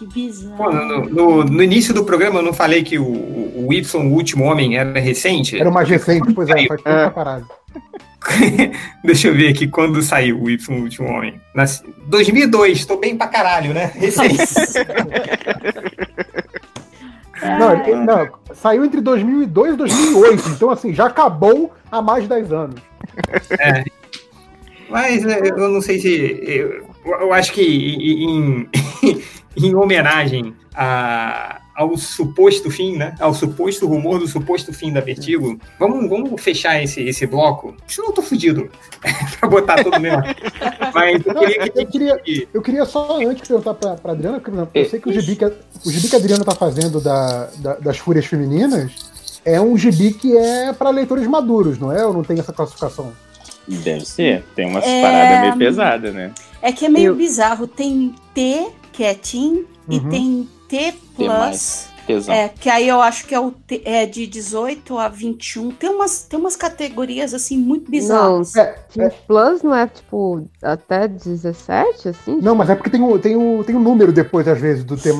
Que 0.00 0.06
bizarro. 0.06 0.56
Pô, 0.56 0.72
no, 0.72 1.04
no- 1.10 1.44
no 1.44 1.62
início 1.62 1.92
do 1.92 2.04
programa 2.04 2.38
eu 2.38 2.42
não 2.42 2.54
falei 2.54 2.82
que 2.82 2.98
o, 2.98 3.04
o 3.04 3.68
Y, 3.70 4.00
o 4.00 4.12
último 4.14 4.44
homem, 4.44 4.78
era 4.78 4.98
recente? 4.98 5.60
Era 5.60 5.68
o 5.68 5.72
mais 5.72 5.86
recente, 5.88 6.32
pois 6.32 6.48
é, 6.48 6.54
faz 6.66 6.68
tempo 6.68 6.82
pra 6.82 7.10
caralho. 7.10 7.46
Deixa 9.04 9.28
eu 9.28 9.34
ver 9.34 9.48
aqui 9.48 9.66
quando 9.68 10.00
saiu 10.02 10.40
o 10.42 10.48
Y, 10.50 10.74
o 10.74 10.82
último 10.82 11.08
homem. 11.08 11.38
Nasci... 11.54 11.82
2002, 12.06 12.86
tô 12.86 12.96
bem 12.96 13.14
pra 13.14 13.26
caralho, 13.28 13.74
né? 13.74 13.92
Recente. 13.94 14.38
Não, 17.58 18.04
não, 18.04 18.28
saiu 18.54 18.84
entre 18.84 19.00
2002 19.00 19.72
e 19.72 19.76
2008, 19.78 20.48
então 20.50 20.68
assim, 20.70 20.92
já 20.92 21.06
acabou 21.06 21.72
há 21.90 22.02
mais 22.02 22.24
de 22.24 22.28
10 22.28 22.52
anos. 22.52 22.74
É. 23.58 23.82
Mas 24.90 25.24
é, 25.24 25.48
eu 25.48 25.70
não 25.70 25.80
sei 25.80 25.98
se. 26.00 26.38
Eu, 26.42 26.86
eu 27.18 27.32
acho 27.32 27.52
que 27.54 27.62
em, 27.62 28.68
em 29.56 29.74
homenagem 29.74 30.54
a- 30.74 31.60
ao 31.76 31.96
suposto 31.96 32.70
fim, 32.70 32.96
né? 32.96 33.14
Ao 33.18 33.32
suposto 33.32 33.86
rumor 33.86 34.18
do 34.18 34.26
suposto 34.28 34.70
fim 34.72 34.92
da 34.92 35.00
Vertigo, 35.00 35.58
vamos, 35.78 36.08
vamos 36.10 36.40
fechar 36.42 36.82
esse, 36.82 37.00
esse 37.02 37.26
bloco. 37.26 37.74
Senão 37.86 38.08
eu 38.08 38.12
tô 38.14 38.20
fudido 38.22 38.70
pra 39.40 39.48
botar 39.48 39.82
tudo 39.82 39.98
mesmo. 39.98 40.22
Mas 40.94 41.24
eu 41.24 41.32
Não, 41.34 41.40
queria 41.42 41.68
que. 41.70 41.80
eu, 41.80 41.86
queria, 41.86 42.20
eu 42.54 42.62
queria 42.62 42.84
só 42.84 43.18
antes 43.26 43.48
perguntar 43.48 43.74
pra, 43.74 43.94
pra 43.96 44.12
Adriana, 44.12 44.40
porque 44.40 44.78
eu 44.78 44.84
sei 44.90 45.00
que 45.00 45.08
o 45.08 45.12
gibi 45.12 45.36
que, 45.36 45.44
a- 45.44 45.52
o 45.86 45.90
gibi 45.90 46.08
que 46.08 46.16
a 46.16 46.18
Adriana 46.18 46.44
tá 46.44 46.54
fazendo 46.54 47.00
da, 47.00 47.48
da- 47.56 47.76
das 47.76 47.96
Fúrias 47.98 48.26
Femininas 48.26 48.92
é 49.44 49.58
um 49.60 49.76
gibi 49.76 50.12
que 50.12 50.36
é 50.36 50.72
pra 50.74 50.90
leitores 50.90 51.26
maduros, 51.26 51.78
não 51.78 51.90
é? 51.90 52.04
Ou 52.04 52.12
não 52.12 52.22
tem 52.22 52.38
essa 52.38 52.52
classificação? 52.52 53.12
Deve 53.66 54.04
ser. 54.04 54.44
Tem 54.54 54.66
umas 54.66 54.84
É, 54.84 55.00
paradas 55.02 55.40
meio 55.40 55.56
pesadas, 55.56 56.12
né? 56.14 56.32
É 56.60 56.72
que 56.72 56.84
é 56.84 56.88
meio 56.90 57.14
bizarro. 57.14 57.66
Tem 57.66 58.14
T, 58.34 58.66
que 59.00 59.04
é 59.04 59.14
Teen, 59.14 59.64
e 59.88 59.96
Uhum. 59.96 60.08
tem 60.10 60.48
T 60.68 60.94
Plus. 61.16 61.26
mais. 61.26 61.90
É, 62.28 62.48
que 62.48 62.68
aí 62.68 62.88
eu 62.88 63.00
acho 63.00 63.24
que 63.24 63.34
é, 63.34 63.40
o 63.40 63.54
é 63.84 64.04
de 64.04 64.26
18 64.26 64.98
a 64.98 65.08
21. 65.08 65.70
Tem 65.70 65.88
umas, 65.88 66.24
tem 66.24 66.38
umas 66.38 66.56
categorias 66.56 67.32
assim 67.32 67.56
muito 67.56 67.84
Não, 67.84 67.90
bizarras. 67.90 68.52
Teen 68.92 69.10
Plus 69.26 69.62
não 69.62 69.74
é, 69.74 69.86
tipo, 69.86 70.46
até 70.60 71.06
17, 71.06 72.08
assim? 72.08 72.38
Não, 72.42 72.54
mas 72.54 72.68
é 72.68 72.74
porque 72.74 72.90
tem 72.90 73.00
o, 73.00 73.18
tem 73.18 73.36
o, 73.36 73.64
tem 73.64 73.76
o 73.76 73.80
número 73.80 74.12
depois, 74.12 74.46
às 74.48 74.60
vezes, 74.60 74.84
do 74.84 74.96
T. 74.96 75.10
É 75.10 75.12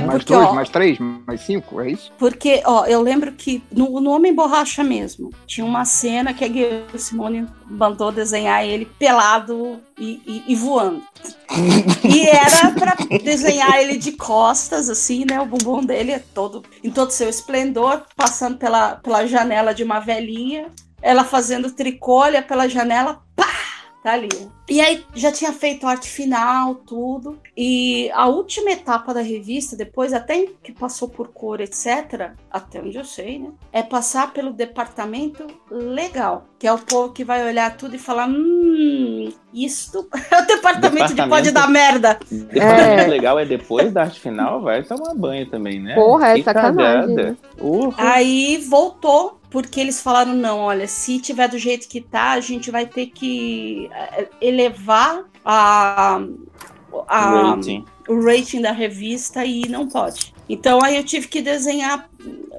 mais 0.00 0.18
porque, 0.18 0.32
dois, 0.32 0.48
ó, 0.48 0.52
mais 0.54 0.68
três, 0.68 0.98
mais 0.98 1.40
cinco, 1.40 1.80
é 1.80 1.90
isso? 1.90 2.12
Porque, 2.18 2.62
ó, 2.64 2.84
eu 2.86 3.00
lembro 3.00 3.32
que 3.32 3.62
no, 3.72 4.00
no 4.00 4.10
Homem 4.10 4.34
Borracha 4.34 4.84
mesmo, 4.84 5.30
tinha 5.46 5.64
uma 5.64 5.84
cena 5.84 6.34
que 6.34 6.44
a 6.44 6.48
Guilherme 6.48 6.98
Simone 6.98 7.46
mandou 7.68 8.12
desenhar 8.12 8.64
ele 8.64 8.84
pelado 8.98 9.80
e, 9.98 10.20
e- 10.26 10.44
e 10.48 10.54
voando. 10.56 11.02
E 12.04 12.26
era 12.28 12.70
pra 12.72 12.96
desenhar 13.22 13.76
ele 13.80 13.96
de 13.96 14.12
costas, 14.12 14.88
assim, 14.88 15.24
né? 15.28 15.40
O 15.40 15.46
bumbum 15.46 15.84
dele 15.84 16.12
é 16.12 16.18
todo, 16.18 16.62
em 16.82 16.90
todo 16.90 17.10
seu 17.10 17.28
esplendor, 17.28 18.02
passando 18.16 18.56
pela, 18.58 18.96
pela 18.96 19.26
janela 19.26 19.74
de 19.74 19.82
uma 19.84 20.00
velhinha, 20.00 20.66
ela 21.02 21.24
fazendo 21.24 21.70
tricô, 21.70 22.20
olha 22.20 22.42
pela 22.42 22.68
janela, 22.68 23.20
pá! 23.34 23.46
Tá 24.06 24.12
ali. 24.12 24.28
E 24.70 24.80
aí 24.80 25.04
já 25.16 25.32
tinha 25.32 25.52
feito 25.52 25.84
arte 25.84 26.08
final, 26.08 26.76
tudo. 26.76 27.40
E 27.56 28.08
a 28.14 28.28
última 28.28 28.70
etapa 28.70 29.12
da 29.12 29.20
revista, 29.20 29.74
depois 29.74 30.12
até 30.12 30.46
que 30.62 30.70
passou 30.70 31.08
por 31.08 31.26
cor, 31.28 31.60
etc., 31.60 32.30
até 32.48 32.80
onde 32.80 32.96
eu 32.96 33.04
sei, 33.04 33.40
né? 33.40 33.48
É 33.72 33.82
passar 33.82 34.32
pelo 34.32 34.52
departamento 34.52 35.44
legal, 35.68 36.46
que 36.56 36.68
é 36.68 36.72
o 36.72 36.78
povo 36.78 37.12
que 37.12 37.24
vai 37.24 37.44
olhar 37.44 37.76
tudo 37.76 37.96
e 37.96 37.98
falar: 37.98 38.28
hum, 38.28 39.28
isso 39.52 40.08
é 40.30 40.40
o 40.40 40.46
departamento, 40.46 41.12
que 41.16 41.28
pode 41.28 41.50
Departamento- 41.50 41.52
dar 41.52 41.68
merda. 41.68 42.18
Departamento 42.30 43.10
legal 43.10 43.38
é 43.40 43.44
depois 43.44 43.92
da 43.92 44.02
arte 44.02 44.20
final, 44.20 44.62
vai 44.62 44.84
tomar 44.84 45.14
banho 45.16 45.50
também, 45.50 45.80
né? 45.80 45.96
Porra, 45.96 46.28
é 46.28 46.34
Que 46.36 46.44
sacanagem, 46.44 47.14
cagada. 47.16 47.30
né? 47.30 47.36
Urra. 47.60 48.12
Aí 48.12 48.58
voltou, 48.68 49.40
porque 49.50 49.80
eles 49.80 50.00
falaram: 50.00 50.34
não, 50.34 50.58
olha, 50.58 50.86
se 50.86 51.18
tiver 51.20 51.48
do 51.48 51.58
jeito 51.58 51.88
que 51.88 52.00
tá, 52.00 52.32
a 52.32 52.40
gente 52.40 52.70
vai 52.70 52.86
ter 52.86 53.06
que 53.06 53.88
eh, 53.92 54.28
elevar 54.40 55.24
a, 55.44 56.20
a- 57.08 57.50
Rating. 57.50 57.84
o 58.08 58.20
rating 58.24 58.60
da 58.60 58.72
revista 58.72 59.44
e 59.44 59.68
não 59.68 59.88
pode. 59.88 60.34
Então 60.48 60.78
aí 60.82 60.96
eu 60.96 61.04
tive 61.04 61.28
que 61.28 61.40
desenhar 61.42 62.08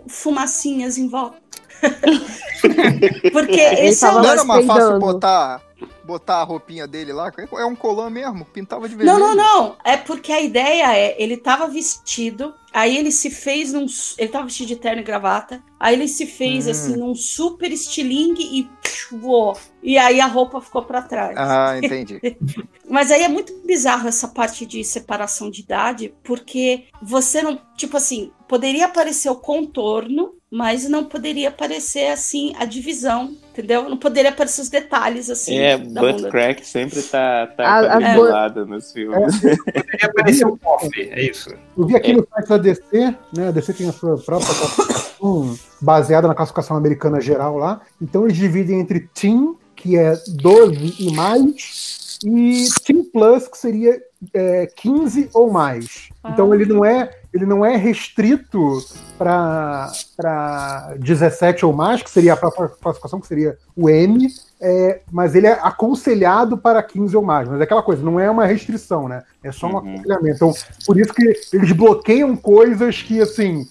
fumacinhas 0.08 0.98
em 0.98 1.08
volta. 1.08 1.38
Porque 3.32 3.60
esse 3.60 4.06
é 4.06 4.10
o 4.10 4.14
não 4.16 4.26
era 4.26 4.44
mais 4.44 4.66
fácil 4.66 5.00
botar, 5.00 5.62
botar 6.04 6.38
a 6.38 6.44
roupinha 6.44 6.88
dele 6.88 7.14
lá? 7.14 7.32
É 7.54 7.66
um 7.66 7.76
colã 7.76 8.10
mesmo, 8.10 8.46
pintava 8.46 8.88
de 8.88 8.96
vermelho. 8.96 9.20
Não, 9.20 9.36
não, 9.36 9.36
não. 9.36 9.76
É 9.84 9.98
porque 9.98 10.32
a 10.32 10.42
ideia 10.42 10.96
é, 10.98 11.22
ele 11.22 11.38
tava 11.38 11.68
vestido, 11.68 12.54
aí 12.74 12.98
ele 12.98 13.12
se 13.12 13.30
fez 13.30 13.74
num. 13.74 13.86
Ele 14.18 14.30
tava 14.30 14.46
vestido 14.46 14.68
de 14.68 14.76
terno 14.78 15.02
e 15.02 15.06
gravata. 15.06 15.64
Aí 15.80 15.96
ele 15.96 16.08
se 16.08 16.26
fez 16.26 16.68
Hum. 16.68 16.72
assim 16.72 16.96
num 16.98 17.14
super 17.16 17.72
estilingue 17.72 18.44
e 18.60 18.64
psh, 18.82 19.10
voou. 19.12 19.58
E 19.84 19.98
aí 19.98 20.20
a 20.20 20.26
roupa 20.26 20.60
ficou 20.60 20.84
pra 20.84 21.02
trás. 21.02 21.36
Ah, 21.38 21.78
entendi. 21.78 22.20
Mas 22.90 23.12
aí 23.12 23.24
é 23.24 23.28
muito 23.28 23.54
bizarro 23.66 24.08
essa 24.08 24.28
parte 24.30 24.66
de 24.66 24.84
separação 24.84 25.50
de 25.52 25.62
idade, 25.62 26.14
porque 26.24 26.86
você 27.02 27.42
não. 27.42 27.62
Tipo 27.76 27.98
assim, 27.98 28.32
poderia 28.48 28.86
aparecer 28.86 29.30
o 29.30 29.36
contorno, 29.36 30.34
mas 30.50 30.88
não 30.88 31.04
poderia 31.04 31.50
aparecer 31.50 32.10
assim 32.10 32.54
a 32.58 32.64
divisão, 32.64 33.36
entendeu? 33.52 33.90
Não 33.90 33.98
poderia 33.98 34.32
aparecer 34.32 34.62
os 34.62 34.70
detalhes 34.70 35.30
assim. 35.30 35.58
É, 35.58 35.78
butt 35.78 36.30
crack 36.30 36.66
sempre 36.66 37.02
tá, 37.02 37.48
tá 37.48 37.98
a 37.98 38.50
nos 38.66 38.92
filmes. 38.94 39.40
Poderia 39.42 40.10
aparecer 40.10 40.46
o 40.46 40.58
cofre, 40.58 41.10
é 41.12 41.22
isso. 41.22 41.50
Eu 41.78 41.86
vi 41.86 41.96
aqui 41.96 42.14
no 42.14 42.26
site 42.28 42.48
da 42.48 42.58
DC, 42.58 43.16
né? 43.36 43.48
A 43.50 43.52
DC 43.52 43.74
tem 43.74 43.90
a 43.90 43.92
sua 43.92 44.18
própria 44.18 44.54
classificação 44.56 45.58
baseada 45.82 46.28
na 46.28 46.36
classificação 46.36 46.78
americana 46.78 47.20
geral 47.20 47.58
lá. 47.58 47.82
Então 48.02 48.24
eles 48.24 48.38
dividem 48.38 48.80
entre 48.80 49.02
Teen, 49.14 49.56
que 49.76 49.98
é 49.98 50.14
12 50.28 50.96
e 51.00 51.12
mais, 51.14 52.20
e 52.24 52.68
Teen 52.86 53.04
Plus, 53.04 53.48
que 53.48 53.58
seria 53.58 54.02
é, 54.34 54.68
15 54.76 55.30
ou 55.34 55.52
mais. 55.52 56.10
Então 56.26 56.54
ele 56.54 56.66
não 56.66 56.86
é 56.86 57.10
ele 57.38 57.46
não 57.46 57.66
é 57.66 57.76
restrito 57.76 58.80
para 59.18 60.94
17 61.00 61.66
ou 61.66 61.74
mais, 61.74 62.02
que 62.02 62.10
seria 62.10 62.34
a 62.34 62.38
própria 62.38 62.68
classificação, 62.68 63.20
que 63.20 63.28
seria 63.28 63.58
o 63.76 63.90
M, 63.90 64.28
é, 64.60 65.02
mas 65.12 65.36
ele 65.36 65.48
é 65.48 65.54
aconselhado 65.62 66.58
para 66.58 66.82
15 66.82 67.16
ou 67.16 67.24
mais. 67.24 67.48
Mas 67.48 67.60
é 67.60 67.64
aquela 67.64 67.84
coisa, 67.84 68.04
não 68.04 68.20
é 68.20 68.30
uma 68.30 68.46
restrição, 68.46 69.08
né? 69.08 69.24
É 69.44 69.52
só 69.52 69.68
um 69.68 69.78
aconselhamento. 69.78 70.36
Então, 70.36 70.54
por 70.86 71.00
isso 71.00 71.14
que 71.14 71.34
eles 71.54 71.72
bloqueiam 71.72 72.36
coisas 72.36 73.02
que, 73.02 73.22
assim, 73.22 73.68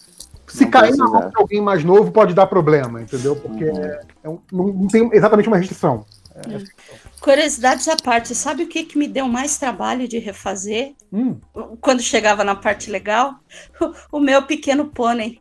se 0.47 0.65
Não 0.65 0.71
cair 0.71 0.97
na 0.97 1.09
mão 1.09 1.29
de 1.29 1.37
alguém 1.37 1.61
mais 1.61 1.83
novo, 1.83 2.13
pode 2.13 2.33
dar 2.33 2.47
problema, 2.47 3.03
entendeu? 3.03 3.35
Porque 3.35 3.65
é- 3.65 4.01
é 4.25 4.29
um- 4.29 4.39
não 4.53 4.87
tem 4.87 5.11
exatamente 5.13 5.49
uma 5.49 5.57
restrição. 5.57 6.05
É, 6.37 6.87
Curiosidades 7.21 7.89
à 7.89 7.97
parte, 7.97 8.35
sabe 8.35 8.65
o 8.65 8.67
que, 8.67 8.85
que 8.85 8.99
me 8.99 9.09
deu 9.09 9.27
mais 9.27 9.57
trabalho 9.57 10.07
de 10.07 10.19
refazer? 10.19 10.95
Hum. 11.13 11.39
Quando 11.81 12.03
chegava 12.03 12.45
na 12.45 12.55
parte 12.55 12.91
legal? 12.91 13.35
O, 13.81 14.19
o 14.19 14.21
meu 14.21 14.43
pequeno 14.43 14.87
pônei. 14.87 15.41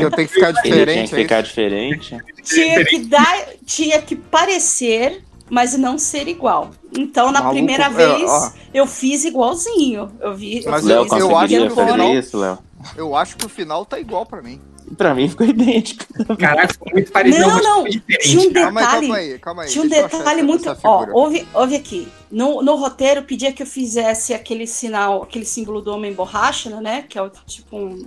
Eu 0.00 0.10
tenho 0.10 0.28
que 0.28 0.34
ficar 0.34 0.52
tinha 0.52 0.62
diferente. 0.62 1.08
que 1.08 1.14
é 1.14 1.18
ficar 1.18 1.42
diferente. 1.42 2.18
Tinha 2.42 2.84
que 2.84 2.98
dar, 3.00 3.46
tinha 3.64 4.02
que 4.02 4.16
parecer, 4.16 5.22
mas 5.50 5.76
não 5.76 5.98
ser 5.98 6.28
igual. 6.28 6.70
Então, 6.96 7.26
na 7.26 7.40
Maluco, 7.40 7.54
primeira 7.54 7.84
é, 7.84 7.90
vez, 7.90 8.30
ó. 8.30 8.52
eu 8.72 8.86
fiz 8.86 9.24
igualzinho. 9.24 10.10
Eu 10.20 10.34
vi. 10.34 10.62
Mas 10.66 10.86
eu 10.86 11.06
eu, 11.06 11.18
eu 11.18 11.28
o 11.30 11.36
acho 11.36 11.54
que 11.54 12.18
isso, 12.18 12.38
Léo. 12.38 12.58
eu 12.96 13.16
acho 13.16 13.36
que 13.36 13.46
o 13.46 13.48
final 13.48 13.84
tá 13.84 13.98
igual 13.98 14.24
pra 14.24 14.40
mim. 14.40 14.60
Pra 14.96 15.14
mim 15.14 15.28
ficou 15.28 15.46
idêntico. 15.46 16.04
Caraca, 16.36 16.72
ficou 16.74 16.92
muito 16.92 17.10
parecido. 17.10 17.46
Não, 17.46 17.62
não. 17.62 17.84
Tinha 18.20 18.40
um 18.40 18.52
Calma 18.52 18.80
aí, 18.80 18.86
detalhe. 18.86 19.06
calma 19.06 19.16
aí, 19.16 19.38
calma 19.38 19.62
aí. 19.62 19.68
Tinha 19.70 19.84
um 19.84 19.88
detalhe 19.88 20.42
muito. 20.42 20.68
Ó, 20.70 20.74
figura. 20.74 21.10
ouve, 21.18 21.48
ouve 21.54 21.76
aqui. 21.76 22.08
No, 22.30 22.62
no 22.62 22.74
roteiro 22.76 23.22
pedia 23.22 23.52
que 23.52 23.62
eu 23.62 23.66
fizesse 23.66 24.34
aquele 24.34 24.66
sinal, 24.66 25.22
aquele 25.22 25.44
símbolo 25.44 25.80
do 25.80 25.92
homem 25.92 26.12
borracha, 26.12 26.80
né? 26.80 27.02
Que 27.08 27.18
é 27.18 27.22
o 27.22 27.30
tipo 27.30 27.76
um 27.76 28.06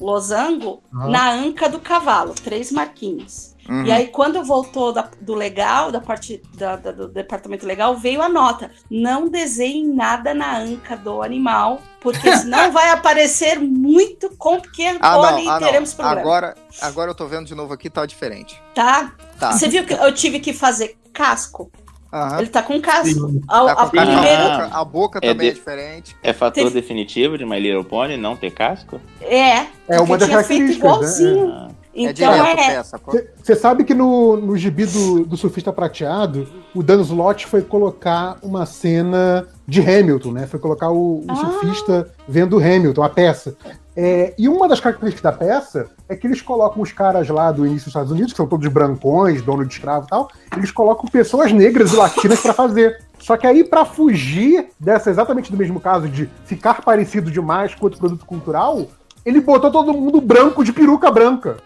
losango, 0.00 0.82
Aham. 0.94 1.10
na 1.10 1.32
anca 1.32 1.68
do 1.68 1.78
cavalo, 1.78 2.34
três 2.34 2.72
marquinhos. 2.72 3.53
Uhum. 3.68 3.84
E 3.86 3.92
aí, 3.92 4.08
quando 4.08 4.42
voltou 4.44 4.92
da- 4.92 5.08
do 5.20 5.34
legal, 5.34 5.90
da 5.90 6.00
parte 6.00 6.42
da- 6.54 6.76
da- 6.76 6.92
do 6.92 7.08
departamento 7.08 7.66
legal, 7.66 7.96
veio 7.96 8.20
a 8.22 8.28
nota: 8.28 8.70
não 8.90 9.28
desenhe 9.28 9.86
nada 9.86 10.34
na 10.34 10.58
anca 10.58 10.96
do 10.96 11.22
animal, 11.22 11.80
porque 12.00 12.20
senão 12.36 12.70
vai 12.72 12.90
aparecer 12.90 13.58
muito 13.58 14.30
com 14.36 14.60
pequeno 14.60 14.98
Ah, 15.02 15.14
ah, 15.34 15.40
e 15.40 15.58
teremos 15.64 15.90
não. 15.90 15.96
problema. 15.96 16.20
Agora, 16.20 16.54
agora 16.82 17.10
eu 17.10 17.14
tô 17.14 17.26
vendo 17.26 17.46
de 17.46 17.54
novo 17.54 17.72
aqui, 17.72 17.88
tá 17.88 18.04
diferente. 18.04 18.60
Tá? 18.74 19.12
Tá. 19.38 19.52
Você 19.52 19.68
viu 19.68 19.84
que 19.84 19.94
eu 19.94 20.12
tive 20.12 20.40
que 20.40 20.52
fazer 20.52 20.96
casco? 21.12 21.70
Aham. 22.12 22.38
Ele 22.38 22.48
tá 22.48 22.62
com 22.62 22.80
casco. 22.80 23.08
Sim. 23.28 23.40
A, 23.48 23.64
Tá 23.64 23.72
a 23.72 23.76
com 23.76 23.88
primeiro- 23.88 24.22
a 24.22 24.46
boca, 24.60 24.70
a 24.78 24.84
boca 24.84 25.18
É 25.20 25.28
também 25.32 25.48
é 25.48 25.50
de- 25.50 25.56
diferente. 25.56 26.16
É 26.22 26.32
fator 26.32 26.62
Teve- 26.62 26.70
definitivo 26.80 27.36
de 27.36 27.44
My 27.44 27.58
Little 27.58 27.82
Pony 27.82 28.16
não 28.16 28.36
ter 28.36 28.52
casco? 28.52 29.00
É, 29.20 29.48
É 29.56 29.66
porque 29.88 30.02
uma 30.02 30.18
das 30.18 30.28
tinha 30.28 30.44
feito 30.44 30.78
características, 30.78 31.18
né? 31.20 31.68
É 31.94 32.02
Então 32.02 32.12
direto 32.12 32.46
é. 32.46 32.56
peça. 32.56 33.00
Você 33.42 33.54
sabe 33.54 33.84
que 33.84 33.94
no, 33.94 34.36
no 34.36 34.56
gibi 34.56 34.86
do, 34.86 35.24
do 35.24 35.36
surfista 35.36 35.72
prateado, 35.72 36.46
o 36.74 36.82
Dan 36.82 37.00
Slott 37.02 37.46
foi 37.46 37.62
colocar 37.62 38.36
uma 38.42 38.66
cena 38.66 39.46
de 39.66 39.80
Hamilton, 39.80 40.32
né? 40.32 40.46
Foi 40.46 40.58
colocar 40.58 40.90
o, 40.90 41.20
o 41.20 41.24
Ah. 41.28 41.36
surfista 41.36 42.10
vendo 42.28 42.58
Hamilton, 42.58 43.02
a 43.02 43.08
peça. 43.08 43.56
É, 43.96 44.34
e 44.36 44.48
uma 44.48 44.66
das 44.66 44.80
características 44.80 45.22
da 45.22 45.38
peça 45.38 45.86
é 46.08 46.16
que 46.16 46.26
eles 46.26 46.42
colocam 46.42 46.82
os 46.82 46.90
caras 46.90 47.28
lá 47.28 47.52
do 47.52 47.64
início 47.64 47.84
dos 47.84 47.88
Estados 47.88 48.10
Unidos, 48.10 48.32
que 48.32 48.36
são 48.36 48.46
todos 48.48 48.66
brancões, 48.66 49.40
dono 49.40 49.64
de 49.64 49.72
escravo 49.72 50.06
e 50.06 50.10
tal, 50.10 50.28
eles 50.56 50.72
colocam 50.72 51.08
pessoas 51.08 51.52
negras 51.52 51.92
e 51.92 51.96
latinas 51.96 52.40
pra 52.40 52.52
fazer. 52.52 52.98
Só 53.20 53.36
que 53.36 53.46
aí, 53.46 53.62
pra 53.62 53.84
fugir 53.84 54.66
dessa 54.80 55.10
exatamente 55.10 55.50
do 55.50 55.56
mesmo 55.56 55.78
caso 55.78 56.08
de 56.08 56.28
ficar 56.44 56.82
parecido 56.82 57.30
demais 57.30 57.72
com 57.74 57.86
outro 57.86 58.00
produto 58.00 58.26
cultural, 58.26 58.84
ele 59.24 59.40
botou 59.40 59.70
todo 59.70 59.94
mundo 59.94 60.20
branco 60.20 60.64
de 60.64 60.72
peruca 60.72 61.08
branca. 61.10 61.56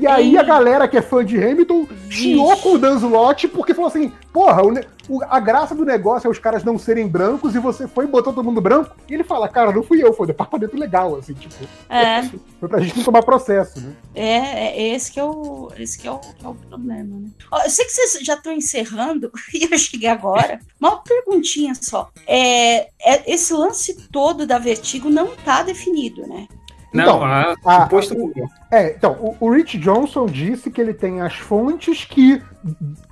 E 0.00 0.06
aí 0.06 0.36
a 0.36 0.42
galera 0.42 0.88
que 0.88 0.96
é 0.96 1.02
fã 1.02 1.24
de 1.24 1.36
Hamilton 1.42 1.86
chiou 2.10 2.56
com 2.58 2.74
o 2.74 2.78
Dan 2.78 2.96
Slott 2.96 3.46
porque 3.48 3.72
falou 3.74 3.88
assim: 3.88 4.12
porra, 4.32 4.62
o 4.64 4.74
o- 5.08 5.22
a 5.28 5.38
graça 5.38 5.74
do 5.74 5.84
negócio 5.84 6.26
é 6.26 6.30
os 6.30 6.38
caras 6.38 6.64
não 6.64 6.78
serem 6.78 7.06
brancos 7.06 7.54
e 7.54 7.58
você 7.58 7.86
foi 7.86 8.06
e 8.06 8.08
botou 8.08 8.32
todo 8.32 8.44
mundo 8.44 8.60
branco. 8.60 8.96
E 9.08 9.14
ele 9.14 9.22
fala: 9.22 9.48
cara, 9.48 9.70
não 9.70 9.82
fui 9.82 10.02
eu, 10.02 10.12
foi 10.12 10.24
o 10.24 10.26
departamento 10.26 10.76
legal, 10.76 11.16
assim, 11.16 11.34
tipo. 11.34 11.54
É. 11.88 12.22
Foi 12.58 12.68
pra 12.68 12.80
gente 12.80 12.96
não 12.96 13.04
tomar 13.04 13.22
processo, 13.22 13.78
né? 13.80 13.92
É, 14.14 14.28
é 14.82 14.94
esse 14.94 15.12
que 15.12 15.20
é 15.20 15.24
o, 15.24 15.70
esse 15.78 15.98
que 15.98 16.08
é 16.08 16.10
o, 16.10 16.18
que 16.18 16.44
é 16.44 16.48
o 16.48 16.54
problema, 16.54 17.18
né? 17.20 17.28
Ó, 17.52 17.60
eu 17.62 17.68
sei 17.68 17.84
que 17.84 17.92
vocês 17.92 18.24
já 18.24 18.34
estão 18.34 18.52
encerrando 18.52 19.30
e 19.52 19.68
eu 19.70 19.76
cheguei 19.78 20.08
agora. 20.08 20.58
Uma 20.80 20.96
perguntinha 21.02 21.74
só. 21.74 22.08
É, 22.26 22.88
é- 23.04 23.22
esse 23.32 23.52
lance 23.52 24.08
todo 24.10 24.46
da 24.46 24.58
Vertigo 24.58 25.10
não 25.10 25.28
tá 25.36 25.62
definido, 25.62 26.26
né? 26.26 26.48
Não, 26.94 27.02
Então, 27.02 27.24
a, 27.24 27.54
a- 27.64 27.82
suposto 27.82 28.14
É, 28.70 28.94
então, 28.94 29.12
o, 29.20 29.36
o 29.40 29.50
Rich 29.52 29.78
Johnson 29.78 30.26
disse 30.26 30.70
que 30.70 30.80
ele 30.80 30.94
tem 30.94 31.20
as 31.20 31.34
fontes 31.34 32.04
que 32.04 32.40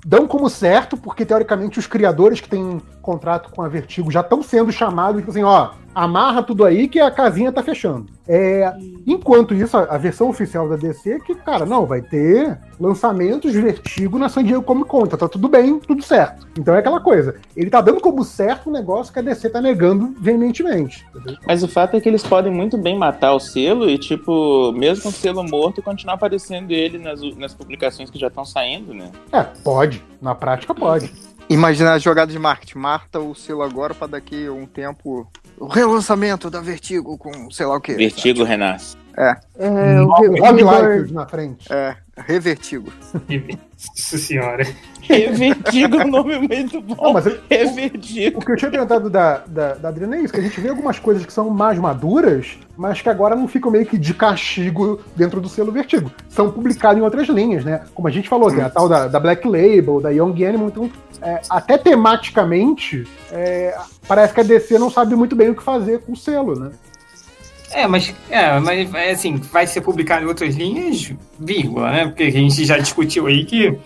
dão 0.06 0.26
como 0.28 0.48
certo, 0.48 0.96
porque 0.96 1.26
teoricamente 1.26 1.78
os 1.78 1.86
criadores 1.86 2.40
que 2.40 2.48
têm 2.48 2.80
contrato 3.02 3.50
com 3.50 3.60
a 3.60 3.68
Vertigo 3.68 4.10
já 4.10 4.20
estão 4.20 4.42
sendo 4.42 4.70
chamados, 4.70 5.20
tipo 5.20 5.30
assim, 5.32 5.42
ó, 5.42 5.70
amarra 5.94 6.42
tudo 6.42 6.64
aí 6.64 6.88
que 6.88 7.00
a 7.00 7.10
casinha 7.10 7.52
tá 7.52 7.62
fechando. 7.62 8.06
É, 8.26 8.72
enquanto 9.06 9.54
isso, 9.54 9.76
a, 9.76 9.82
a 9.82 9.98
versão 9.98 10.28
oficial 10.28 10.68
da 10.68 10.76
DC 10.76 11.12
é 11.12 11.18
que, 11.18 11.34
cara, 11.34 11.66
não, 11.66 11.86
vai 11.86 12.00
ter 12.00 12.58
lançamentos 12.78 13.52
Vertigo 13.52 14.18
na 14.18 14.28
San 14.28 14.44
Diego 14.44 14.62
Comic 14.62 14.88
Con, 14.88 15.06
tá, 15.06 15.16
tá 15.16 15.28
tudo 15.28 15.48
bem, 15.48 15.78
tudo 15.80 16.02
certo. 16.02 16.46
Então 16.58 16.74
é 16.74 16.78
aquela 16.78 17.00
coisa, 17.00 17.36
ele 17.56 17.70
tá 17.70 17.80
dando 17.80 18.00
como 18.00 18.24
certo 18.24 18.70
um 18.70 18.72
negócio 18.72 19.12
que 19.12 19.18
a 19.18 19.22
DC 19.22 19.50
tá 19.50 19.60
negando 19.60 20.14
veementemente. 20.18 21.04
entendeu? 21.14 21.38
Mas 21.46 21.62
o 21.62 21.68
fato 21.68 21.96
é 21.96 22.00
que 22.00 22.08
eles 22.08 22.22
podem 22.22 22.52
muito 22.52 22.78
bem 22.78 22.96
matar 22.96 23.34
o 23.34 23.40
selo 23.40 23.88
e, 23.88 23.98
tipo, 23.98 24.72
mesmo 24.72 25.02
com 25.02 25.08
o 25.08 25.12
selo 25.12 25.42
morto, 25.44 25.82
continuar 25.82 26.14
aparecendo 26.14 26.70
ele 26.70 26.98
nas, 26.98 27.20
nas 27.36 27.54
publicações 27.54 28.10
que 28.10 28.18
já 28.18 28.28
estão 28.28 28.44
saindo, 28.44 28.94
né? 28.94 29.10
É, 29.32 29.42
pode, 29.42 30.02
na 30.20 30.34
prática 30.34 30.74
pode. 30.74 31.12
Imagina 31.52 31.92
a 31.92 31.98
jogada 31.98 32.32
de 32.32 32.38
marketing. 32.38 32.78
Marta 32.78 33.20
o 33.20 33.34
selo 33.34 33.62
agora 33.62 33.94
pra 33.94 34.06
daqui 34.06 34.46
a 34.46 34.52
um 34.52 34.66
tempo. 34.66 35.26
O 35.58 35.66
relançamento 35.66 36.50
da 36.50 36.60
Vertigo 36.60 37.16
com 37.18 37.50
sei 37.50 37.66
lá 37.66 37.76
o 37.76 37.80
quê. 37.80 37.94
Vertigo 37.94 38.42
renasce. 38.42 38.96
É. 39.16 39.36
É, 39.58 40.00
o 40.00 40.06
Rob 40.06 40.28
Re- 40.40 40.62
Liefeld 40.62 41.12
na 41.12 41.26
frente. 41.26 41.70
É, 41.72 41.96
Revertigo. 42.16 42.92
Nossa 43.24 44.18
senhora. 44.18 44.66
Revertigo 45.00 45.96
é 46.00 46.04
um 46.04 46.10
nome 46.10 46.38
muito 46.46 46.80
bom. 46.80 46.94
Não, 47.02 47.12
mas 47.14 47.26
eu- 47.26 47.38
Revertigo. 47.50 48.38
O 48.38 48.44
que 48.44 48.52
eu 48.52 48.56
tinha 48.56 48.70
perguntado 48.70 49.08
da, 49.08 49.38
da, 49.46 49.74
da 49.74 49.88
Adriana 49.88 50.16
é 50.16 50.20
isso, 50.20 50.32
que 50.32 50.38
a 50.38 50.42
gente 50.42 50.60
vê 50.60 50.68
algumas 50.68 50.98
coisas 50.98 51.24
que 51.24 51.32
são 51.32 51.48
mais 51.50 51.78
maduras, 51.78 52.58
mas 52.76 53.00
que 53.00 53.08
agora 53.08 53.34
não 53.34 53.48
ficam 53.48 53.70
meio 53.70 53.86
que 53.86 53.96
de 53.96 54.12
castigo 54.14 55.00
dentro 55.16 55.40
do 55.40 55.48
selo 55.48 55.72
Vertigo. 55.72 56.10
São 56.28 56.50
publicadas 56.50 56.98
em 56.98 57.02
outras 57.02 57.28
linhas, 57.28 57.64
né? 57.64 57.82
Como 57.94 58.06
a 58.06 58.10
gente 58.10 58.28
falou, 58.28 58.50
tem 58.50 58.62
a 58.62 58.70
tal 58.70 58.88
da, 58.88 59.08
da 59.08 59.18
Black 59.18 59.46
Label, 59.48 60.00
da 60.00 60.10
Young 60.10 60.44
Animal, 60.44 60.68
então 60.68 60.90
é, 61.22 61.40
até 61.48 61.78
tematicamente 61.78 63.06
é, 63.30 63.74
parece 64.06 64.34
que 64.34 64.40
a 64.40 64.44
DC 64.44 64.78
não 64.78 64.90
sabe 64.90 65.14
muito 65.16 65.34
bem 65.34 65.50
o 65.50 65.54
que 65.56 65.62
fazer 65.62 66.00
com 66.00 66.12
o 66.12 66.16
selo, 66.16 66.58
né? 66.58 66.70
É, 67.72 67.86
mas, 67.86 68.14
é, 68.30 68.58
mas 68.60 68.94
é 68.94 69.10
assim, 69.12 69.36
vai 69.36 69.66
ser 69.66 69.80
publicado 69.80 70.24
em 70.24 70.28
outras 70.28 70.54
linhas, 70.54 71.12
vírgula, 71.38 71.90
né? 71.90 72.04
Porque 72.06 72.24
a 72.24 72.30
gente 72.30 72.64
já 72.64 72.76
discutiu 72.78 73.26
aí 73.26 73.44
que, 73.44 73.76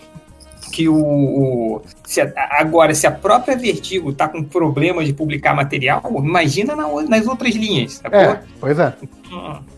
que 0.71 0.89
o. 0.89 0.95
o- 0.95 1.81
se 2.05 2.19
a- 2.21 2.31
agora, 2.51 2.93
se 2.93 3.07
a 3.07 3.11
própria 3.11 3.55
Vertigo 3.55 4.11
tá 4.13 4.27
com 4.27 4.43
problema 4.43 5.03
de 5.05 5.13
publicar 5.13 5.53
material, 5.55 6.01
imagina 6.23 6.75
na 6.75 6.87
nas 7.03 7.27
outras 7.27 7.55
linhas, 7.55 7.93
sacou? 7.93 8.19
É, 8.19 8.39
pois 8.59 8.77
é. 8.79 8.93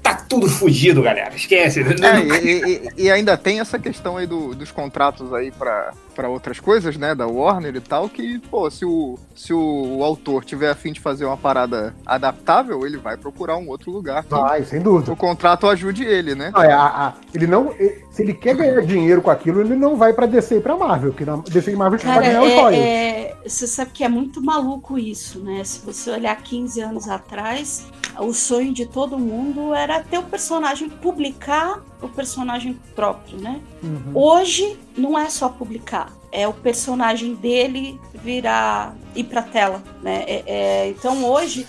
Tá 0.09 0.25
tudo 0.27 0.49
fugido, 0.49 1.01
galera. 1.01 1.35
Esquece. 1.35 1.81
É, 1.81 2.43
e, 2.43 2.51
e- 2.97 3.03
e 3.05 3.11
ainda 3.11 3.37
tem 3.37 3.59
essa 3.59 3.77
questão 3.79 4.17
aí 4.17 4.25
do- 4.27 4.53
dos 4.55 4.71
contratos 4.71 5.33
aí 5.33 5.51
pra 5.51 5.91
pra 6.15 6.27
outras 6.27 6.59
coisas, 6.59 6.97
né, 6.97 7.15
da 7.15 7.25
Warner 7.25 7.73
e 7.77 7.79
tal, 7.79 8.09
que, 8.09 8.39
pô, 8.51 8.69
se 8.69 8.83
o, 8.83 9.17
se 9.33 9.53
o, 9.53 10.03
autor 10.03 10.43
tiver 10.43 10.69
a 10.69 10.75
fim 10.75 10.91
de 10.91 10.99
fazer 10.99 11.23
uma 11.23 11.37
parada 11.37 11.95
adaptável, 12.05 12.85
ele 12.85 12.97
vai 12.97 13.15
procurar 13.15 13.55
um 13.55 13.69
outro 13.69 13.89
lugar. 13.89 14.25
Vai, 14.29 14.65
sem 14.65 14.81
dúvida. 14.81 15.13
O 15.13 15.15
contrato 15.15 15.65
ajude 15.69 16.03
ele, 16.03 16.35
né? 16.35 16.51
Não, 16.53 16.61
é, 16.61 16.73
a- 16.73 16.81
a- 16.87 17.13
ele 17.33 17.47
não, 17.47 17.71
se 18.11 18.21
ele 18.21 18.33
quer 18.33 18.53
ganhar 18.53 18.81
dinheiro 18.81 19.21
com 19.21 19.29
aquilo, 19.31 19.61
ele 19.61 19.75
não 19.77 19.95
vai 19.95 20.11
pra 20.11 20.25
DC 20.25 20.57
e 20.57 20.59
pra 20.59 20.75
Marvel, 20.75 21.13
que 21.13 21.23
na 21.23 21.37
DC 21.37 21.71
e 21.71 21.75
Marvel 21.77 21.97
vai 21.99 22.13
Cara, 22.15 22.25
ganhar 22.25 22.41
os 22.43 22.51
royalties. 22.53 22.81
é, 22.83 23.21
é, 23.21 23.35
você 23.47 23.65
sabe 23.65 23.91
que 23.91 24.03
é 24.03 24.09
muito 24.09 24.43
maluco 24.43 24.99
isso, 24.99 25.39
né? 25.39 25.63
Se 25.63 25.79
você 25.85 26.11
olhar 26.11 26.35
15 26.35 26.81
anos 26.81 27.07
atrás, 27.07 27.85
o 28.19 28.33
sonho 28.33 28.73
de 28.73 28.85
todo 28.85 29.17
mundo 29.17 29.73
era 29.73 29.98
ter 29.99 30.17
o 30.17 30.23
personagem, 30.23 30.89
publicar 30.89 31.79
o 32.01 32.07
personagem 32.07 32.79
próprio, 32.95 33.37
né? 33.39 33.59
Uhum. 33.83 34.11
Hoje 34.13 34.77
não 34.97 35.17
é 35.17 35.29
só 35.29 35.49
publicar, 35.49 36.11
é 36.31 36.47
o 36.47 36.53
personagem 36.53 37.35
dele 37.35 37.99
virar 38.13 38.95
ir 39.15 39.23
pra 39.25 39.41
tela, 39.41 39.81
né? 40.01 40.23
É- 40.27 40.43
é, 40.45 40.89
então 40.89 41.23
hoje 41.25 41.65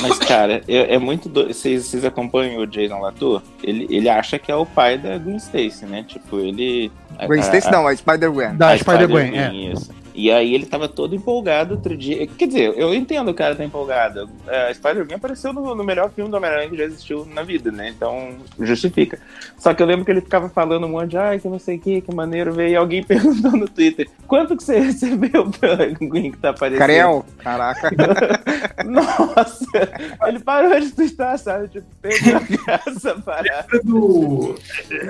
Mas, 0.00 0.18
cara, 0.18 0.62
é, 0.68 0.94
é 0.94 0.98
muito. 0.98 1.28
do- 1.28 1.46
Vocês, 1.48 1.86
vocês 1.86 2.04
acompanham 2.04 2.60
o 2.62 2.66
Jason 2.66 2.98
Latour? 3.00 3.40
Ele, 3.62 3.86
ele 3.90 4.08
acha 4.08 4.38
que 4.38 4.50
é 4.50 4.54
o 4.56 4.66
pai 4.66 4.98
da 4.98 5.16
Gwen 5.18 5.36
Stacy, 5.36 5.86
né? 5.86 6.04
Tipo, 6.06 6.38
ele. 6.40 6.90
Gwen 7.26 7.40
Stacy 7.40 7.70
não, 7.70 7.86
a 7.86 7.94
Spider-Gwen. 7.96 8.56
Da 8.56 8.76
Spider-Gwen, 8.76 9.38
é. 9.38 9.52
isso. 9.72 9.90
E 10.14 10.30
aí 10.30 10.54
ele 10.54 10.66
tava 10.66 10.88
todo 10.88 11.14
empolgado 11.14 11.74
outro 11.74 11.96
dia. 11.96 12.26
Quer 12.26 12.46
dizer, 12.46 12.74
eu 12.76 12.94
entendo 12.94 13.30
o 13.30 13.34
cara 13.34 13.54
tá 13.54 13.64
empolgado. 13.64 14.28
É, 14.46 14.72
Spider-Man 14.74 15.16
apareceu 15.16 15.52
no, 15.52 15.74
no 15.74 15.84
melhor 15.84 16.10
filme 16.10 16.30
do 16.30 16.36
Homem-Aranha 16.36 16.68
que 16.68 16.76
já 16.76 16.84
existiu 16.84 17.24
na 17.26 17.42
vida, 17.42 17.70
né? 17.70 17.88
Então, 17.88 18.36
justifica. 18.60 19.18
Só 19.58 19.72
que 19.72 19.82
eu 19.82 19.86
lembro 19.86 20.04
que 20.04 20.10
ele 20.10 20.20
ficava 20.20 20.48
falando 20.48 20.86
um 20.86 20.90
monte 20.90 21.10
de, 21.10 21.16
ai, 21.16 21.38
que 21.38 21.48
não 21.48 21.58
sei 21.58 21.76
o 21.76 21.80
que, 21.80 22.00
que 22.02 22.14
maneiro, 22.14 22.52
veio 22.52 22.72
e 22.72 22.76
alguém 22.76 23.02
perguntou 23.04 23.52
no 23.52 23.68
Twitter, 23.68 24.08
quanto 24.26 24.56
que 24.56 24.62
você 24.62 24.78
recebeu 24.78 25.50
pela 25.50 25.86
Gwen 25.86 26.32
que 26.32 26.38
tá 26.38 26.50
aparecendo? 26.50 26.78
Carel, 26.78 27.24
caraca. 27.38 27.90
Nossa, 28.84 29.90
ele 30.26 30.40
parou 30.40 30.78
de 30.78 30.90
twittar, 30.90 31.38
sabe? 31.38 31.68
Tipo, 31.68 31.86
perdeu 32.00 32.36
a 32.36 32.40
graça, 32.40 33.14
parada. 33.24 33.66
do, 33.84 34.54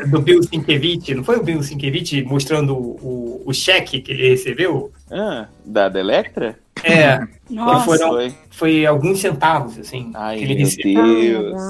do 0.09 0.21
Bill 0.21 0.43
Sienkiewicz, 0.43 1.17
não 1.17 1.25
foi 1.25 1.39
o 1.39 1.43
Bill 1.43 1.63
Sienkiewicz 1.63 2.25
mostrando 2.25 2.77
o, 2.77 3.43
o 3.45 3.53
cheque 3.53 4.01
que 4.01 4.13
ele 4.13 4.29
recebeu? 4.31 4.92
Ah, 5.13 5.47
da, 5.65 5.89
da 5.89 6.01
Electra? 6.01 6.59
É, 6.83 7.21
Nossa. 7.51 7.85
foram, 7.85 8.09
Foi. 8.09 8.35
foi 8.51 8.87
alguns 8.87 9.21
centavos, 9.21 9.79
assim, 9.79 10.11
Ai, 10.15 10.39
que 10.39 10.45
ele 10.45 10.55
meu 10.55 10.65
recebeu. 10.65 11.43
Deus. 11.43 11.61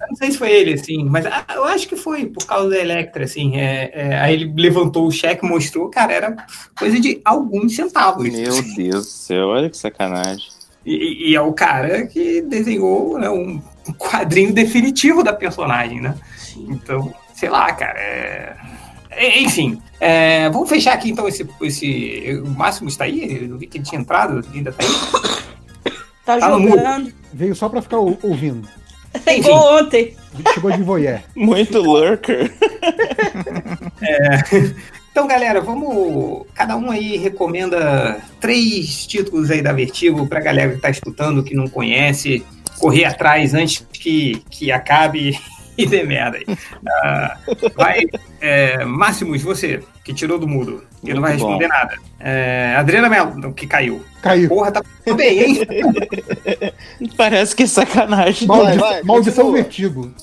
Eu 0.00 0.08
não 0.10 0.16
sei 0.16 0.30
se 0.30 0.38
foi 0.38 0.52
ele, 0.52 0.74
assim, 0.74 1.04
mas 1.04 1.26
ah, 1.26 1.44
eu 1.54 1.64
acho 1.64 1.88
que 1.88 1.96
foi 1.96 2.26
por 2.26 2.46
causa 2.46 2.70
da 2.70 2.78
Electra, 2.78 3.24
assim. 3.24 3.56
é, 3.56 3.90
é, 3.92 4.18
aí 4.20 4.34
ele 4.34 4.52
levantou 4.56 5.06
o 5.06 5.10
cheque, 5.10 5.44
mostrou, 5.44 5.88
cara, 5.90 6.12
era 6.12 6.36
coisa 6.78 7.00
de 7.00 7.20
alguns 7.24 7.74
centavos. 7.74 8.28
Meu 8.28 8.62
Deus 8.76 9.04
do 9.06 9.10
céu, 9.10 9.48
olha 9.48 9.68
que 9.68 9.76
sacanagem. 9.76 10.48
E, 10.84 11.30
e 11.30 11.34
é 11.34 11.40
o 11.40 11.52
cara 11.52 12.06
que 12.06 12.40
desenhou 12.42 13.18
né, 13.18 13.28
um 13.28 13.60
quadrinho 13.98 14.52
definitivo 14.52 15.24
da 15.24 15.32
personagem, 15.32 16.00
né? 16.00 16.14
Então, 16.56 17.12
sei 17.34 17.48
lá, 17.48 17.72
cara. 17.72 17.98
é- 17.98 18.56
Enfim, 19.18 19.80
é, 20.00 20.48
vamos 20.50 20.68
fechar 20.68 20.92
aqui 20.94 21.10
então 21.10 21.26
esse, 21.28 21.46
esse. 21.62 22.40
O 22.44 22.48
Máximo 22.50 22.88
está 22.88 23.04
aí? 23.04 23.46
Eu 23.48 23.56
vi 23.58 23.66
que 23.66 23.78
ele 23.78 23.84
tinha 23.84 24.00
entrado, 24.00 24.44
ainda 24.54 24.72
tá 24.72 24.84
aí. 24.84 25.92
Tá, 26.24 26.38
Tá 26.38 26.50
jogando. 26.50 27.12
Veio 27.32 27.54
só 27.54 27.68
pra 27.68 27.80
ficar 27.80 27.98
ou- 27.98 28.18
ouvindo. 28.22 28.68
Chegou 29.24 29.78
ontem. 29.78 30.14
Chegou 30.52 30.70
de 30.72 30.82
voyeur. 30.82 31.20
Muito 31.34 31.78
lurker. 31.80 32.52
É, 34.02 34.40
Então, 35.10 35.26
galera, 35.26 35.60
vamos. 35.62 36.44
Cada 36.54 36.76
um 36.76 36.90
aí 36.90 37.16
recomenda 37.16 38.20
três 38.40 39.06
títulos 39.06 39.50
aí 39.50 39.62
da 39.62 39.72
Vertigo 39.72 40.26
pra 40.26 40.40
galera 40.40 40.74
que 40.74 40.80
tá 40.80 40.90
escutando, 40.90 41.42
que 41.42 41.54
não 41.54 41.66
conhece, 41.68 42.44
correr 42.78 43.04
atrás 43.06 43.54
antes 43.54 43.86
que, 43.92 44.42
que 44.50 44.70
acabe 44.70 45.38
e 45.78 45.86
dê 45.86 46.02
merda 46.02 46.38
aí. 46.38 46.44
Ah, 46.88 47.38
vai, 47.74 48.00
é, 48.40 48.84
Máximos, 48.84 49.42
você, 49.42 49.82
que 50.04 50.14
tirou 50.14 50.38
do 50.38 50.48
mudo, 50.48 50.82
e 51.10 51.14
não 51.14 51.22
vai 51.22 51.32
responder 51.32 51.68
bom. 51.68 51.74
nada. 51.74 51.96
É, 52.18 52.74
Adriana 52.78 53.08
Melo, 53.08 53.52
que 53.52 53.66
caiu. 53.66 54.02
Caiu. 54.22 54.48
Porra, 54.48 54.72
tá 54.72 54.82
bem, 55.14 55.40
hein? 55.42 55.60
Parece 57.16 57.54
que 57.54 57.62
é 57.64 57.66
sacanagem. 57.66 58.48
Maldi- 58.48 58.78
Vai, 58.78 58.92
vai, 58.94 59.02
maldição 59.02 59.44
continua. 59.44 59.62
vertigo. 59.62 60.14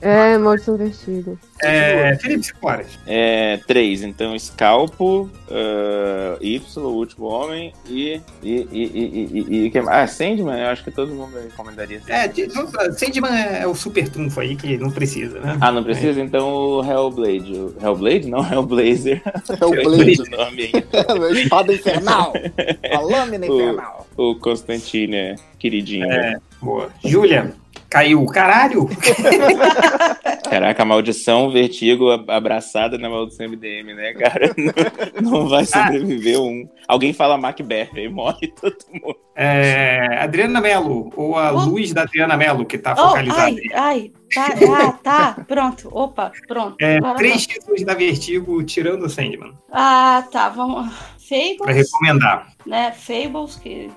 É, 0.00 0.36
maldição 0.38 0.76
vestido. 0.76 1.38
É, 1.62 2.16
Felipe 2.16 2.42
Sicoras. 2.44 2.86
É, 3.06 3.58
três. 3.66 4.02
Então, 4.02 4.36
Scalpo, 4.38 5.30
uh, 5.48 6.36
Y, 6.40 6.60
o 6.84 6.88
último 6.88 7.26
homem, 7.26 7.72
e. 7.88 8.20
E. 8.42 8.50
E. 8.52 8.66
E. 8.72 9.46
e, 9.48 9.72
e 9.74 9.78
ah, 9.88 10.06
Sandman, 10.06 10.58
eu 10.60 10.68
acho 10.68 10.82
que 10.84 10.90
todo 10.90 11.14
mundo 11.14 11.36
recomendaria. 11.38 12.00
É, 12.08 12.26
de- 12.28 12.48
Sandman 12.50 13.32
é 13.60 13.66
o 13.66 13.74
super 13.74 14.08
trunfo 14.08 14.40
aí 14.40 14.56
que 14.56 14.76
não 14.76 14.90
precisa, 14.90 15.38
né? 15.40 15.56
Ah, 15.60 15.70
não 15.72 15.84
precisa? 15.84 16.20
Então 16.20 16.48
o 16.52 16.84
Hellblade. 16.84 17.52
O 17.52 17.74
Hellblade? 17.80 18.28
Não, 18.28 18.40
Hellblazer. 18.52 19.22
Hellblade. 19.60 20.23
O 20.26 20.30
nome 20.30 20.62
aí. 20.62 20.72
Espada 21.42 21.72
infernal. 21.72 22.32
A 22.92 23.00
lâmina 23.00 23.46
infernal. 23.46 24.06
O, 24.16 24.30
o 24.30 24.38
Constantine, 24.38 25.16
é, 25.16 25.34
queridinho. 25.58 26.10
É, 26.10 26.38
boa. 26.60 26.90
Júlia, 27.04 27.54
caiu. 27.94 28.26
Caralho! 28.26 28.88
Caraca, 30.50 30.82
a 30.82 30.86
maldição 30.86 31.50
vertigo 31.50 32.10
ab- 32.10 32.30
abraçada 32.30 32.98
na 32.98 33.08
maldição 33.08 33.46
MDM, 33.48 33.94
né, 33.94 34.12
cara? 34.14 34.54
Não, 35.20 35.30
não 35.30 35.48
vai 35.48 35.64
sobreviver 35.64 36.40
um. 36.40 36.68
Alguém 36.86 37.12
fala 37.12 37.36
Macbeth, 37.38 37.90
aí 37.94 38.08
morre 38.08 38.48
todo 38.48 38.76
mundo. 38.92 39.16
É, 39.36 40.18
Adriana 40.20 40.60
Mello, 40.60 41.10
ou 41.16 41.36
a 41.36 41.50
luz 41.50 41.92
da 41.92 42.02
Adriana 42.02 42.36
Mello, 42.36 42.64
que 42.64 42.78
tá 42.78 42.92
Oh, 42.96 43.08
focalizada 43.08 43.42
ai, 43.46 43.56
aí. 43.56 43.70
ai, 43.74 44.12
tá, 44.32 44.48
ah, 44.78 44.92
tá, 45.34 45.44
pronto, 45.46 45.88
opa, 45.92 46.30
pronto. 46.46 46.76
É, 46.80 46.98
três 47.16 47.46
não. 47.46 47.54
títulos 47.54 47.82
da 47.84 47.94
Vertigo 47.94 48.62
tirando 48.64 49.04
o 49.04 49.10
Sandman, 49.10 49.52
Ah, 49.72 50.24
tá, 50.30 50.48
vamos. 50.50 50.92
Fables. 51.28 51.56
pra 51.58 51.72
recomendar. 51.72 52.48
Né, 52.66 52.92
Fables, 52.92 53.56
que 53.56 53.90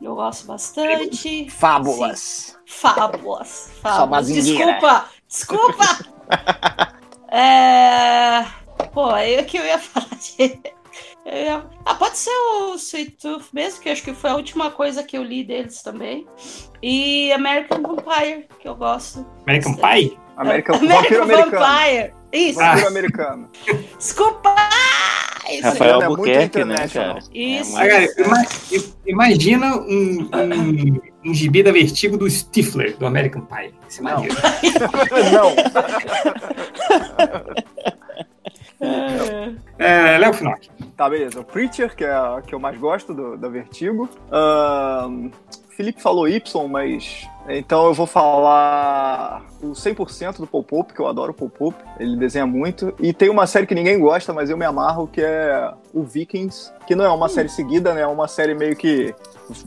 eu 0.00 0.14
gosto 0.14 0.46
bastante. 0.46 1.48
Fábulas. 1.50 2.18
Sim. 2.20 2.61
Fábulas. 2.72 3.70
Fábulas. 3.82 4.26
Desculpa, 4.28 5.04
desculpa. 5.28 5.84
é... 7.30 8.44
Pô, 8.92 9.10
aí 9.10 9.38
o 9.40 9.44
que 9.44 9.56
eu 9.58 9.64
ia 9.64 9.78
falar 9.78 10.08
de... 10.16 10.58
eu 11.26 11.36
ia- 11.44 11.64
Ah, 11.84 11.94
pode 11.94 12.16
ser 12.18 12.30
o 12.30 12.74
Sweet 12.74 13.12
Tooth 13.20 13.44
mesmo, 13.52 13.80
que 13.80 13.88
acho 13.90 14.02
que 14.02 14.14
foi 14.14 14.30
a 14.30 14.34
última 14.36 14.70
coisa 14.70 15.02
que 15.02 15.16
eu 15.16 15.22
li 15.22 15.44
deles 15.44 15.82
também. 15.82 16.26
E 16.82 17.30
American 17.32 17.82
Vampire, 17.82 18.48
que 18.58 18.66
eu 18.68 18.74
gosto. 18.74 19.24
American 19.46 19.74
Pie? 19.74 20.18
American, 20.36 20.76
American. 20.76 21.26
Vampire. 21.26 22.14
Isso. 22.32 22.58
Vampiro 22.58 22.88
americano. 22.88 23.50
Desculpa! 23.98 24.54
Isso 25.50 25.62
Rafael 25.68 25.90
é 25.90 25.94
muito 25.94 26.04
Albuquerque, 26.10 26.64
né, 26.64 26.74
international. 26.74 27.14
cara? 27.16 27.24
Isso. 27.34 27.76
Ah, 27.76 27.86
cara, 27.86 28.04
ima- 28.18 28.46
i- 28.72 28.94
imagina 29.06 29.76
um, 29.76 30.28
um, 30.32 31.00
um 31.24 31.34
gibi 31.34 31.62
da 31.62 31.72
Vertigo 31.72 32.16
do 32.16 32.28
Stifler, 32.28 32.96
do 32.96 33.06
American 33.06 33.42
Pie. 33.42 33.72
Isso 33.88 34.00
é 34.00 34.02
maneiro. 34.02 34.34
Não. 35.32 35.52
É, 39.78 40.18
Léo 40.18 40.32
Finock. 40.32 40.68
Tá, 40.96 41.08
beleza. 41.08 41.40
O 41.40 41.44
Preacher, 41.44 41.94
que 41.94 42.04
é 42.04 42.12
a 42.12 42.42
que 42.44 42.54
eu 42.54 42.58
mais 42.58 42.78
gosto 42.78 43.14
do, 43.14 43.36
da 43.36 43.48
Vertigo. 43.48 44.08
Ahn, 44.30 45.30
Felipe 45.76 46.02
falou 46.02 46.28
Y, 46.28 46.68
mas. 46.68 47.28
Então 47.48 47.86
eu 47.86 47.94
vou 47.94 48.06
falar 48.06 49.42
o 49.60 49.72
100% 49.72 50.38
do 50.38 50.46
Paul 50.46 50.62
Pope, 50.62 50.92
que 50.94 51.00
eu 51.00 51.06
adoro 51.06 51.32
o 51.32 51.34
Paul 51.34 51.50
Pope. 51.50 51.82
Ele 51.98 52.16
desenha 52.16 52.46
muito. 52.46 52.94
E 53.00 53.12
tem 53.12 53.28
uma 53.28 53.46
série 53.46 53.66
que 53.66 53.74
ninguém 53.74 53.98
gosta, 53.98 54.32
mas 54.32 54.48
eu 54.50 54.56
me 54.56 54.64
amarro, 54.64 55.06
que 55.08 55.20
é 55.20 55.72
o 55.92 56.02
Vikings. 56.02 56.72
Que 56.86 56.94
não 56.96 57.04
é 57.04 57.08
uma 57.10 57.28
série 57.28 57.48
seguida, 57.48 57.94
né? 57.94 58.02
É 58.02 58.06
uma 58.06 58.26
série 58.26 58.54
meio 58.54 58.74
que 58.76 59.14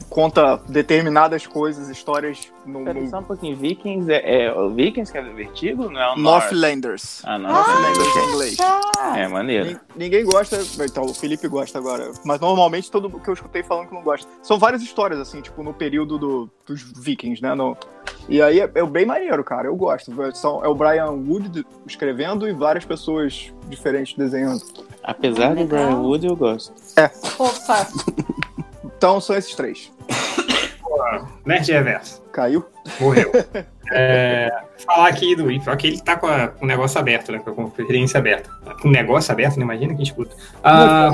conta 0.10 0.58
determinadas 0.68 1.46
coisas, 1.48 1.90
histórias 1.90 2.52
no, 2.66 2.84
Pera 2.84 3.00
no 3.00 3.10
só 3.10 3.20
um 3.20 3.24
pouquinho. 3.24 3.56
Vikings 3.56 4.12
é, 4.12 4.46
é 4.48 4.54
o 4.54 4.70
Vikings 4.74 5.12
que 5.12 5.18
é 5.18 5.24
do 5.24 5.34
Vertigo? 5.34 5.90
Não 5.90 6.02
é 6.02 6.14
o 6.14 6.18
North? 6.18 6.44
Northlanders. 6.52 7.22
Ah, 7.26 7.38
não. 7.38 7.52
Northlanders 7.52 8.16
em 8.16 8.30
inglês. 8.30 8.58
É 9.16 9.28
maneiro. 9.28 9.66
Nin- 9.68 9.80
Ninguém 9.96 10.26
gosta, 10.26 10.60
então 10.84 11.04
o 11.06 11.14
Felipe 11.14 11.48
gosta 11.48 11.78
agora. 11.80 12.12
Mas 12.26 12.40
normalmente 12.42 12.92
todo 12.92 13.10
mundo 13.10 13.22
que 13.22 13.30
eu 13.30 13.34
escutei 13.34 13.64
falando 13.64 13.88
que 13.88 13.94
não 13.96 14.02
gosta. 14.04 14.30
São 14.44 14.60
várias 14.60 14.82
histórias, 14.82 15.20
assim, 15.20 15.40
tipo, 15.42 15.64
no 15.64 15.74
período 15.74 16.18
do- 16.18 16.50
dos 16.66 16.82
vikings, 16.98 17.42
né? 17.42 17.56
no- 17.56 17.65
e 18.28 18.42
aí 18.42 18.60
é, 18.60 18.70
é 18.74 18.86
bem 18.86 19.06
maneiro, 19.06 19.44
cara. 19.44 19.68
Eu 19.68 19.76
gosto. 19.76 20.12
São, 20.34 20.64
é 20.64 20.68
o 20.68 20.76
Brian 20.76 21.12
Wood 21.12 21.66
escrevendo 21.86 22.48
e 22.48 22.54
várias 22.54 22.86
pessoas 22.86 23.54
diferentes 23.70 24.16
desenhando. 24.16 24.64
Apesar 25.04 25.56
do 25.56 25.66
Brian 25.66 25.98
Wood, 25.98 26.26
eu 26.26 26.36
gosto. 26.36 26.74
É. 26.98 27.10
Opa. 27.38 27.88
Então 28.84 29.22
são 29.22 29.36
esses 29.36 29.54
três. 29.56 29.92
Nerd 31.46 31.72
Reverso. 31.72 32.22
Caiu? 32.32 32.66
Morreu. 33.00 33.32
É, 33.94 34.52
falar 34.84 35.10
aqui 35.10 35.36
do 35.36 35.52
Ipo, 35.52 35.78
que 35.78 35.86
ele 35.86 36.02
tá 36.02 36.16
com, 36.18 36.26
a- 36.26 36.48
com 36.48 36.66
o 36.66 36.68
negócio 36.68 37.00
aberto, 37.00 37.32
né? 37.32 37.38
Com 37.38 37.52
a 37.52 37.54
conferência 37.54 38.18
aberta. 38.18 38.50
Com 38.82 38.88
o 38.88 38.92
negócio 38.92 39.32
aberto, 39.32 39.58
não 39.58 39.64
imagina 39.64 39.94
quem 39.94 40.02
escuta. 40.02 40.36
Ah, 40.64 41.12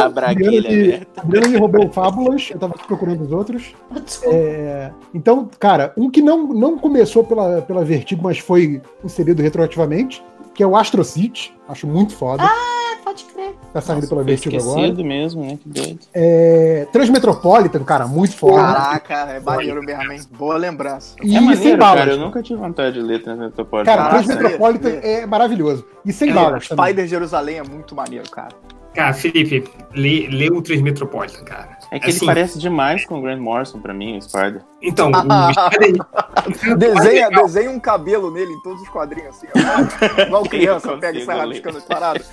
A 0.00 0.08
braguilha 0.08 1.06
aberta. 1.16 1.58
Roubou 1.60 1.86
o 1.86 1.92
Fábulas, 1.92 2.50
eu 2.52 2.58
tava 2.58 2.74
procurando 2.74 3.22
os 3.22 3.30
outros. 3.30 3.76
É, 4.24 4.90
então, 5.14 5.48
cara, 5.60 5.92
um 5.96 6.10
que 6.10 6.20
não, 6.20 6.48
não 6.48 6.76
começou 6.76 7.22
pela, 7.22 7.62
pela 7.62 7.84
Vertigo, 7.84 8.24
mas 8.24 8.40
foi 8.40 8.82
inserido 9.04 9.40
retroativamente, 9.40 10.20
que 10.54 10.62
é 10.62 10.66
o 10.66 10.76
Astro 10.76 11.02
City. 11.04 11.54
Acho 11.68 11.86
muito 11.86 12.14
foda. 12.14 12.42
Ah, 12.44 12.96
pode 13.02 13.24
crer. 13.24 13.54
tá 13.72 13.80
saindo 13.80 14.06
pela 14.06 14.22
Foi 14.22 14.32
Vertigo 14.32 14.56
agora. 14.56 14.80
esquecido 14.80 15.04
mesmo, 15.04 15.42
né? 15.44 15.58
Que 15.62 15.68
doido. 15.68 15.98
É, 16.12 16.86
Transmetropolitan, 16.92 17.82
cara, 17.84 18.06
muito 18.06 18.36
foda. 18.36 18.62
Caraca, 18.62 19.14
é 19.32 19.40
maneiro 19.40 19.82
mesmo, 19.82 20.12
hein? 20.12 20.20
Boa 20.32 20.56
lembrança. 20.56 21.16
E 21.22 21.34
é 21.36 21.38
sem 21.40 21.46
maneiro, 21.48 21.78
balas. 21.78 21.98
cara. 22.00 22.10
Eu 22.12 22.18
nunca 22.18 22.42
tive 22.42 22.58
vontade 22.60 22.94
de 22.94 23.00
ler 23.02 23.22
Transmetropolitan. 23.22 23.90
Cara, 23.90 24.08
Caraca, 24.10 24.24
Transmetropolitan 24.24 24.88
lê, 24.88 25.00
é 25.12 25.26
maravilhoso. 25.26 25.86
E 26.04 26.12
sem 26.12 26.30
É, 26.30 26.32
balas 26.34 26.68
também. 26.68 26.84
Spider 26.86 27.06
Jerusalém 27.08 27.58
é 27.58 27.62
muito 27.62 27.94
maneiro, 27.94 28.28
cara. 28.30 28.54
cara, 28.94 29.12
Felipe, 29.14 29.64
lê, 29.94 30.28
lê 30.30 30.48
o 30.50 30.60
Transmetropolitan, 30.62 31.44
cara. 31.44 31.78
É 31.90 31.98
que 31.98 32.06
ele 32.06 32.16
Assim, 32.16 32.26
parece 32.26 32.58
demais 32.58 33.04
com 33.06 33.18
o 33.18 33.22
Grant 33.22 33.38
Morrison 33.40 33.80
pra 33.80 33.94
mim, 33.94 34.18
o 34.18 34.22
Spider. 34.22 34.62
Então, 34.84 35.10
o 35.10 35.52
Spider- 35.52 36.76
desenha, 36.76 37.30
desenha 37.30 37.70
um 37.70 37.80
cabelo 37.80 38.30
nele 38.30 38.52
em 38.52 38.60
todos 38.60 38.82
os 38.82 38.88
quadrinhos, 38.88 39.36
assim. 39.36 39.46
ó. 39.54 40.22
Igual 40.22 40.42
criança, 40.48 40.96
pega 40.98 41.18
e 41.18 41.24
sai 41.24 41.38
rabiscando 41.38 41.78
as 41.78 41.84
paradas. 41.84 42.30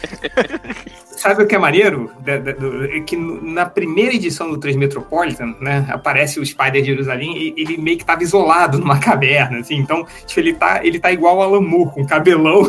Sabe 1.06 1.44
o 1.44 1.48
que 1.48 1.56
é 1.56 1.58
maneiro? 1.58 2.12
É 2.26 3.00
que 3.00 3.16
na 3.16 3.66
primeira 3.66 4.14
edição 4.14 4.50
do 4.50 4.58
Transmetropolitan, 4.58 5.56
né, 5.62 5.88
aparece 5.90 6.40
o 6.40 6.46
Spider 6.46 6.82
de 6.82 6.88
Jerusalém 6.88 7.38
e 7.38 7.54
ele 7.62 7.78
meio 7.78 7.98
que 7.98 8.06
tava 8.06 8.24
isolado 8.24 8.78
numa 8.80 9.00
caverna, 9.00 9.60
assim, 9.60 9.76
então, 9.76 10.06
tipo, 10.26 10.40
ele 10.40 10.54
tá, 10.54 10.82
ele 10.84 11.00
tá 11.00 11.12
igual 11.12 11.42
ao 11.42 11.54
Alan 11.54 11.62
Moore, 11.62 11.92
com 11.92 12.06
cabelão 12.06 12.64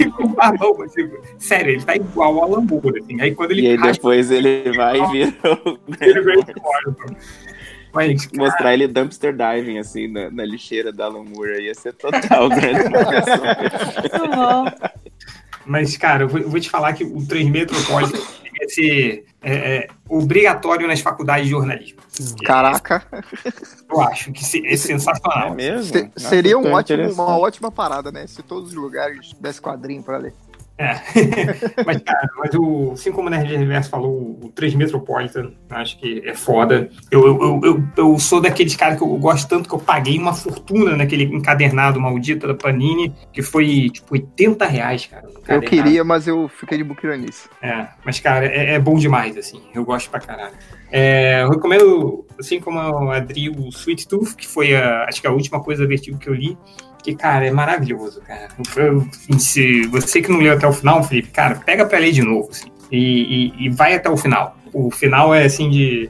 e 0.00 0.10
com 0.10 0.28
barbão, 0.28 0.80
assim, 0.82 1.10
sério, 1.38 1.72
ele 1.72 1.82
tá 1.82 1.96
igual 1.96 2.38
ao 2.38 2.44
Alan 2.44 2.62
Moore, 2.62 3.00
assim, 3.00 3.20
aí 3.20 3.34
quando 3.34 3.50
ele 3.50 3.62
E 3.62 3.66
aí 3.68 3.76
raspa, 3.76 3.92
depois 3.92 4.30
ele 4.30 4.72
vai 4.76 4.98
e 4.98 5.06
vira 5.08 5.34
o 5.44 5.78
ele 6.00 6.20
vem 6.20 6.38
embora, 6.38 6.94
Mas, 7.94 8.28
Mostrar 8.34 8.74
ele 8.74 8.88
dumpster 8.88 9.32
diving, 9.34 9.78
assim, 9.78 10.08
na, 10.08 10.30
na 10.30 10.44
lixeira 10.44 10.92
da 10.92 11.04
Alan 11.06 11.24
Moore. 11.24 11.62
Ia 11.62 11.74
ser 11.74 11.92
total 11.94 12.48
Grant 12.50 12.90
Morrison. 12.90 14.64
Mas, 15.66 15.96
cara, 15.96 16.24
eu 16.24 16.28
vou, 16.28 16.40
eu 16.40 16.48
vou 16.50 16.60
te 16.60 16.68
falar 16.68 16.92
que 16.92 17.04
o 17.04 17.26
Transmetropolitan 17.26 18.18
vai 18.58 18.68
ser 18.68 19.24
é, 19.42 19.54
é, 19.76 19.88
obrigatório 20.08 20.86
nas 20.86 21.00
faculdades 21.00 21.44
de 21.46 21.50
jornalismo. 21.50 21.98
Caraca. 22.44 23.02
Eu 23.90 24.00
acho 24.02 24.30
que 24.32 24.44
se- 24.44 24.66
é 24.66 24.76
sensacional. 24.76 25.48
É 25.48 25.54
mesmo? 25.54 25.84
Se- 25.84 26.10
seria 26.16 26.58
um 26.58 26.62
tô 26.62 26.68
ótimo, 26.70 26.98
interessado. 27.00 27.26
uma 27.26 27.38
ótima 27.38 27.70
parada, 27.72 28.12
né? 28.12 28.26
Se 28.26 28.42
todos 28.42 28.70
os 28.70 28.74
lugares 28.74 29.32
desse 29.40 29.60
quadrinho 29.60 30.02
pra 30.02 30.18
ler. 30.18 30.34
É. 30.76 30.94
mas, 31.86 32.02
cara, 32.02 32.28
mas 32.36 32.54
o, 32.54 32.92
assim 32.92 33.12
como 33.12 33.28
o 33.28 33.30
Nerd 33.30 33.56
Reverso 33.56 33.90
falou, 33.90 34.38
o 34.42 34.50
3 34.54 34.74
Metropolitan, 34.74 35.52
acho 35.70 35.98
que 35.98 36.22
é 36.24 36.34
foda. 36.34 36.88
Eu, 37.10 37.26
eu, 37.26 37.60
eu, 37.62 37.84
eu, 37.96 38.18
sou 38.18 38.40
daqueles 38.40 38.74
caras 38.74 38.98
que 38.98 39.04
eu 39.04 39.16
gosto 39.16 39.48
tanto 39.48 39.68
que 39.68 39.74
eu 39.74 39.78
paguei 39.78 40.18
uma 40.18 40.34
fortuna 40.34 40.96
naquele 40.96 41.24
encadernado 41.24 42.00
maldito 42.00 42.46
da 42.46 42.54
Panini, 42.54 43.14
que 43.32 43.40
foi 43.40 43.88
tipo 43.90 44.14
80 44.14 44.66
reais, 44.66 45.06
cara. 45.06 45.24
Eu 45.26 45.30
encadernado. 45.30 45.70
queria, 45.70 46.04
mas 46.04 46.26
eu 46.26 46.48
fiquei 46.48 46.78
de 46.78 46.84
buquiranice. 46.84 47.48
É, 47.62 47.86
mas, 48.04 48.18
cara, 48.18 48.46
é, 48.46 48.74
é 48.74 48.78
bom 48.78 48.96
demais, 48.96 49.36
assim. 49.36 49.62
Eu 49.72 49.84
gosto 49.84 50.10
pra 50.10 50.18
caralho. 50.18 50.54
É, 50.90 51.42
eu 51.42 51.50
recomendo, 51.50 52.26
assim 52.38 52.60
como 52.60 52.78
a 52.78 53.16
Adri, 53.16 53.48
o 53.48 53.68
Sweet 53.68 54.08
Tooth, 54.08 54.34
que 54.36 54.46
foi, 54.46 54.74
a, 54.74 55.04
acho 55.04 55.20
que 55.20 55.26
a 55.26 55.32
última 55.32 55.62
coisa 55.62 55.86
vertigo 55.86 56.18
que 56.18 56.28
eu 56.28 56.34
li. 56.34 56.58
Que, 57.04 57.14
cara, 57.14 57.46
é 57.46 57.50
maravilhoso, 57.50 58.20
cara. 58.22 58.48
Eu- 58.76 59.06
se 59.38 59.86
você 59.88 60.22
que 60.22 60.30
não 60.32 60.38
leu 60.40 60.54
até 60.54 60.66
o 60.66 60.72
final, 60.72 61.04
Felipe, 61.04 61.28
cara, 61.28 61.56
pega 61.56 61.84
pra 61.84 61.98
ler 61.98 62.12
de 62.12 62.22
novo, 62.22 62.48
assim. 62.50 62.70
E, 62.90 63.52
e- 63.60 63.66
e 63.66 63.68
vai 63.68 63.94
até 63.94 64.08
o 64.08 64.16
final. 64.16 64.56
O 64.72 64.90
final 64.90 65.34
é, 65.34 65.44
assim, 65.44 65.68
de 65.68 66.08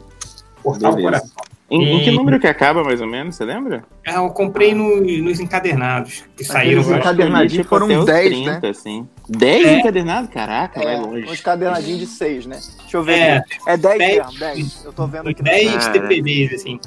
cortar 0.62 0.91
o 0.91 0.94
Beleza. 0.94 1.03
coração. 1.21 1.44
Em, 1.71 1.97
em 1.97 2.05
que 2.05 2.10
E- 2.10 2.15
número 2.15 2.39
que 2.39 2.47
acaba, 2.47 2.85
mais 2.85 3.01
ou 3.01 3.07
menos, 3.09 3.35
você 3.35 3.44
lembra? 3.44 3.85
É, 4.07 4.15
eu 4.17 4.28
comprei 4.31 4.73
no- 4.75 5.01
nos 5.01 5.41
encadernados, 5.41 6.23
que 6.37 6.44
saíram. 6.44 6.83
Aqueles 6.83 6.99
encadernadinhos 7.01 7.67
foram 7.67 7.89
foram 7.89 8.05
10, 8.05 8.31
10, 8.31 8.47
né? 8.47 8.60
Assim. 8.71 9.09
10 9.28 9.67
É. 9.67 9.78
encadernados? 9.81 10.31
Caraca, 10.31 10.81
vai 10.81 11.01
longe. 11.01 11.27
Uns 11.28 11.41
cadernadinhos 11.41 12.01
de 12.01 12.07
6, 12.07 12.47
né? 12.47 12.60
Deixa 12.83 12.97
eu 12.97 13.03
ver 13.03 13.19
É. 13.19 13.37
aqui. 13.39 13.57
É 13.67 13.77
10 13.77 13.99
Dez. 13.99 14.17
mesmo, 14.19 14.39
10. 14.39 14.85
Eu 14.85 14.93
tô 14.93 15.07
vendo 15.09 15.28
aqui. 15.31 15.43
10 15.43 15.87
Ah, 15.87 15.91
TPBs, 15.91 16.55
assim. 16.55 16.78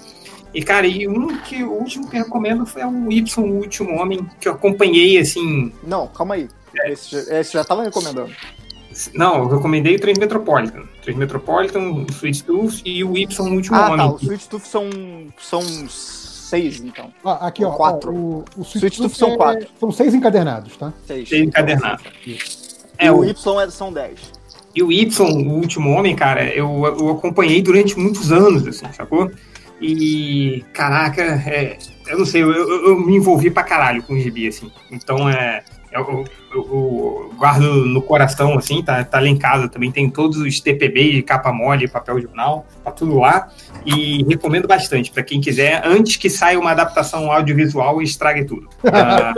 E, 0.58 0.64
cara, 0.64 0.88
e 0.88 1.08
um 1.08 1.38
que 1.38 1.64
o 1.64 1.72
último 1.72 2.10
que 2.10 2.18
eu 2.18 2.24
recomendo 2.24 2.66
foi 2.66 2.84
o 2.84 3.12
Y, 3.12 3.44
o 3.44 3.58
Último 3.60 4.02
Homem, 4.02 4.28
que 4.42 4.48
eu 4.48 4.54
acompanhei, 4.54 5.20
assim. 5.20 5.72
Não, 5.86 6.08
calma 6.08 6.34
aí. 6.34 6.48
Esse, 6.86 7.12
já- 7.12 7.40
esse 7.40 7.54
já 7.54 7.64
tava 7.64 7.84
recomendando. 7.84 8.32
Não, 9.14 9.38
eu 9.44 9.48
recomendei 9.48 9.96
o 9.96 10.00
3 10.00 10.18
Metropolitan. 10.18 10.82
3 11.04 11.16
Metropolitan, 11.16 11.80
o 11.92 12.08
Sweet 12.10 12.44
Tooth 12.44 12.82
e 12.84 13.04
o 13.04 13.16
Y, 13.16 13.40
o 13.52 13.54
Último 13.54 13.76
Ah, 13.78 13.86
Homem. 13.86 13.98
tá. 13.98 14.14
Os 14.16 14.24
Sweet 14.24 14.50
Tooth 14.50 14.66
são, 14.66 14.90
são 15.38 15.62
6, 15.62 16.80
então. 16.82 17.14
Ó, 17.24 17.34
aqui, 17.40 17.64
ó. 17.64 17.70
Quatro. 17.74 18.10
ó, 18.12 18.16
o, 18.16 18.46
o 18.58 18.62
Sweet 18.64 18.78
Sweet 18.80 18.98
Tooth 18.98 19.16
são 19.16 19.34
é- 19.34 19.38
quatro. 19.38 19.68
São 19.80 19.92
seis 19.92 20.16
encadernados, 20.16 20.76
tá? 20.76 20.92
6. 21.06 21.30
Tem 21.30 21.44
encadernado. 21.44 22.02
É, 22.98 23.06
É, 23.08 23.12
o 23.12 23.18
o- 23.20 23.26
Y 23.26 23.60
é- 23.62 23.70
são 23.70 23.94
10. 23.94 24.20
E 24.74 24.82
o 24.84 24.92
Y, 24.92 25.22
o 25.24 25.54
Último 25.54 25.92
Homem, 25.92 26.16
cara, 26.16 26.46
eu, 26.54 26.68
eu 27.00 27.10
acompanhei 27.12 27.62
durante 27.62 27.98
muitos 27.98 28.32
anos, 28.32 28.66
assim, 28.68 28.86
sacou? 28.94 29.30
E, 29.82 30.64
caraca, 30.74 31.22
é, 31.22 31.78
eu 32.08 32.18
não 32.20 32.26
sei, 32.26 32.42
eu, 32.42 32.52
eu- 32.52 32.88
eu 32.90 33.00
me 33.00 33.16
envolvi 33.16 33.50
pra 33.52 33.64
caralho 33.64 34.02
com 34.04 34.14
o 34.14 34.20
gibi, 34.20 34.48
assim. 34.48 34.72
Então, 34.92 35.30
é, 35.30 35.64
eu, 35.92 36.26
eu- 36.58 37.34
guardo 37.38 37.86
no 37.86 38.02
coração, 38.02 38.58
assim, 38.58 38.82
tá, 38.82 39.04
tá 39.04 39.20
lá 39.20 39.28
em 39.28 39.38
casa 39.38 39.68
também, 39.70 39.92
tem 39.92 40.10
todos 40.10 40.38
os 40.38 40.60
TPB 40.60 41.12
de 41.12 41.22
capa 41.22 41.52
mole, 41.54 41.88
papel 41.88 42.20
jornal, 42.22 42.66
tá 42.84 42.92
tudo 42.92 43.20
lá. 43.20 43.50
E 43.86 44.24
recomendo 44.26 44.68
bastante 44.68 45.12
pra 45.12 45.24
quem 45.24 45.40
quiser, 45.40 45.82
antes 45.86 46.18
que 46.18 46.30
saia 46.30 46.60
uma 46.60 46.72
adaptação 46.72 47.32
audiovisual 47.32 48.02
e 48.02 48.06
estrague 48.06 48.44
tudo. 48.46 48.68
Ah, 48.92 49.34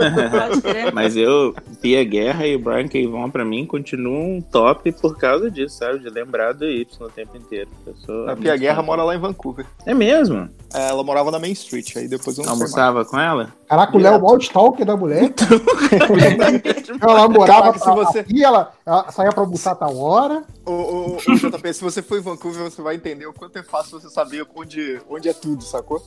Mas 0.94 1.16
eu, 1.16 1.54
Pia 1.82 2.02
Guerra 2.04 2.46
e 2.46 2.56
o 2.56 2.58
Brian 2.58 2.88
K. 2.88 3.06
Vaughan, 3.06 3.30
pra 3.30 3.44
mim, 3.44 3.66
continuam 3.66 4.40
top 4.40 4.90
por 4.92 5.16
causa 5.18 5.50
disso, 5.50 5.76
sabe? 5.78 5.98
De 5.98 6.08
lembrar 6.08 6.52
do 6.54 6.64
Y 6.64 6.86
o 7.00 7.08
tempo 7.10 7.36
inteiro. 7.36 7.68
Eu 7.86 7.94
sou 7.96 8.28
A 8.28 8.36
Pia 8.36 8.56
Guerra 8.56 8.82
mora 8.82 9.02
lá 9.04 9.14
em 9.14 9.18
Vancouver. 9.18 9.66
É 9.84 9.92
mesmo? 9.94 10.48
É, 10.72 10.88
ela 10.88 11.02
morava 11.04 11.30
na 11.30 11.38
Main 11.38 11.52
Street, 11.52 11.96
aí 11.96 12.08
depois 12.08 12.38
eu 12.38 12.44
não 12.44 12.54
sei 12.54 12.62
Almoçava 12.62 13.04
com 13.04 13.18
ela? 13.18 13.52
Caraca, 13.68 13.96
o 13.96 14.00
Léo 14.00 14.14
é 14.14 14.18
o 14.18 14.36
Stalker 14.38 14.86
da 14.86 14.96
mulher. 14.96 15.30
ela 17.18 17.28
morava 17.28 17.72
Se 17.72 17.84
pra, 17.84 17.94
você- 17.94 18.18
aqui, 18.20 18.42
ela, 18.44 18.72
ela 18.86 19.10
saía 19.12 19.30
pra 19.32 19.42
almoçar 19.42 19.72
a 19.72 19.76
tal 19.76 19.96
hora. 19.98 20.44
Ô, 20.66 20.72
ô, 20.72 21.16
ô, 21.16 21.16
JP, 21.18 21.72
se 21.74 21.82
você 21.82 22.02
for 22.02 22.18
em 22.18 22.22
Vancouver, 22.22 22.64
você 22.70 22.80
vai 22.82 22.94
entender 22.96 23.26
o 23.26 23.32
quanto 23.32 23.58
é 23.58 23.62
fácil 23.62 24.00
você 24.00 24.08
saber 24.10 24.46
onde, 24.54 25.00
onde 25.08 25.28
é 25.28 25.32
tudo, 25.32 25.62
sacou? 25.64 26.02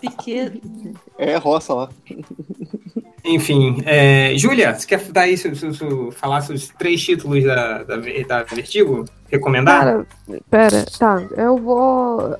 Pequeno. 0.00 0.60
É 1.18 1.36
roça 1.36 1.72
lá. 1.74 1.88
Enfim, 3.24 3.82
é, 3.86 4.36
Júlia, 4.36 4.74
você 4.74 4.86
quer 4.86 5.00
dar 5.10 5.22
aí, 5.22 5.36
su- 5.38 5.54
su- 5.56 5.72
su- 5.72 6.10
falar 6.12 6.42
sobre 6.42 6.56
os 6.56 6.68
três 6.68 7.02
títulos 7.02 7.42
da, 7.42 7.82
da, 7.82 7.96
da 7.96 8.42
Vertigo? 8.42 9.04
Recomendar? 9.30 9.80
Cara, 9.84 10.06
pera, 10.50 10.84
tá, 10.98 11.22
eu 11.36 11.56
vou. 11.56 12.36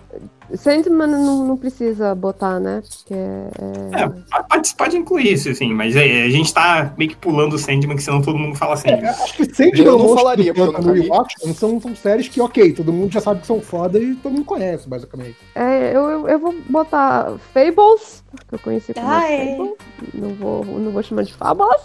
Sandman 0.55 1.07
não, 1.07 1.47
não 1.47 1.57
precisa 1.57 2.15
botar, 2.15 2.60
né? 2.60 2.83
Porque 2.83 3.15
é. 3.15 4.03
É, 4.03 4.43
pode, 4.43 4.75
pode 4.75 4.97
incluir 4.97 5.33
isso, 5.33 5.49
assim, 5.49 5.73
mas 5.73 5.97
é, 5.97 6.23
a 6.23 6.31
gente 6.31 6.53
tá 6.53 6.93
meio 6.97 7.10
que 7.10 7.17
pulando 7.17 7.55
o 7.55 7.59
Sandman, 7.59 7.97
que 7.97 8.03
senão 8.03 8.21
todo 8.21 8.39
mundo 8.39 8.57
fala 8.57 8.77
Sandman. 8.77 9.09
Acho 9.10 9.35
que 9.35 9.55
sempre 9.55 9.83
Eu 9.83 9.99
não 9.99 10.15
falaria, 10.15 10.53
porque 10.53 10.89
eu. 10.89 11.09
Watchmen 11.09 11.55
são, 11.55 11.81
são 11.81 11.97
séries 11.97 12.28
que, 12.28 12.41
ok, 12.41 12.73
todo 12.73 12.93
mundo 12.93 13.12
já 13.12 13.21
sabe 13.21 13.41
que 13.41 13.47
são 13.47 13.60
foda 13.60 13.99
e 13.99 14.15
todo 14.17 14.33
mundo 14.33 14.44
conhece, 14.44 14.89
basicamente. 14.89 15.37
É, 15.55 15.94
eu, 15.94 16.09
eu, 16.09 16.28
eu 16.28 16.39
vou 16.39 16.55
botar 16.69 17.33
Fables, 17.53 18.23
porque 18.31 18.55
eu 18.55 18.59
conheci 18.59 18.94
como 18.94 19.07
Ah, 19.09 19.31
é. 19.31 19.57
Fable. 19.57 19.75
Não 20.12 20.35
vou, 20.35 20.65
não 20.65 20.91
vou 20.91 21.03
chamar 21.03 21.23
de 21.23 21.33
Fábulas. 21.33 21.83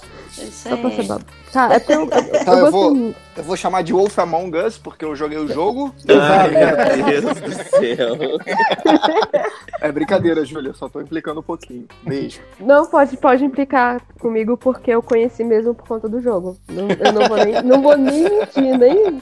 Só 0.51 0.75
pra 0.77 0.89
aí. 0.89 0.95
ser 0.95 1.03
babo. 1.03 1.25
Cara, 1.51 1.75
é 1.75 1.79
porque 1.79 1.93
eu, 1.93 2.01
eu, 2.01 2.45
Tá, 2.45 2.53
eu 2.53 2.65
eu, 2.65 2.71
vou, 2.71 2.95
muito. 2.95 3.17
Eu 3.39 3.43
vou 3.45 3.55
chamar 3.55 3.83
de 3.83 3.93
Wolf 3.93 4.19
Among 4.19 4.57
Us, 4.57 4.77
porque 4.77 5.05
eu 5.05 5.15
joguei 5.15 5.37
o 5.37 5.47
jogo. 5.47 5.95
Ai, 6.09 6.49
meu 6.49 7.05
Deus 7.21 7.39
do 7.39 7.53
céu. 7.53 8.17
É 9.79 9.89
brincadeira, 9.93 10.43
Júlia, 10.43 10.73
só 10.73 10.89
tô 10.89 10.99
implicando 10.99 11.39
um 11.39 11.43
pouquinho. 11.43 11.87
Beijo. 12.03 12.41
Não, 12.59 12.85
pode, 12.85 13.15
pode 13.15 13.45
implicar 13.45 14.01
comigo 14.19 14.57
porque 14.57 14.91
eu 14.91 15.01
conheci 15.01 15.45
mesmo 15.45 15.73
por 15.73 15.87
conta 15.87 16.09
do 16.09 16.19
jogo. 16.19 16.57
Não, 16.67 16.89
eu 16.89 17.13
não 17.13 17.27
vou 17.29 17.37
nem, 17.37 17.63
não 17.63 17.81
vou 17.81 17.97
nem 17.97 18.23
mentir, 18.23 18.77
nem, 18.77 19.21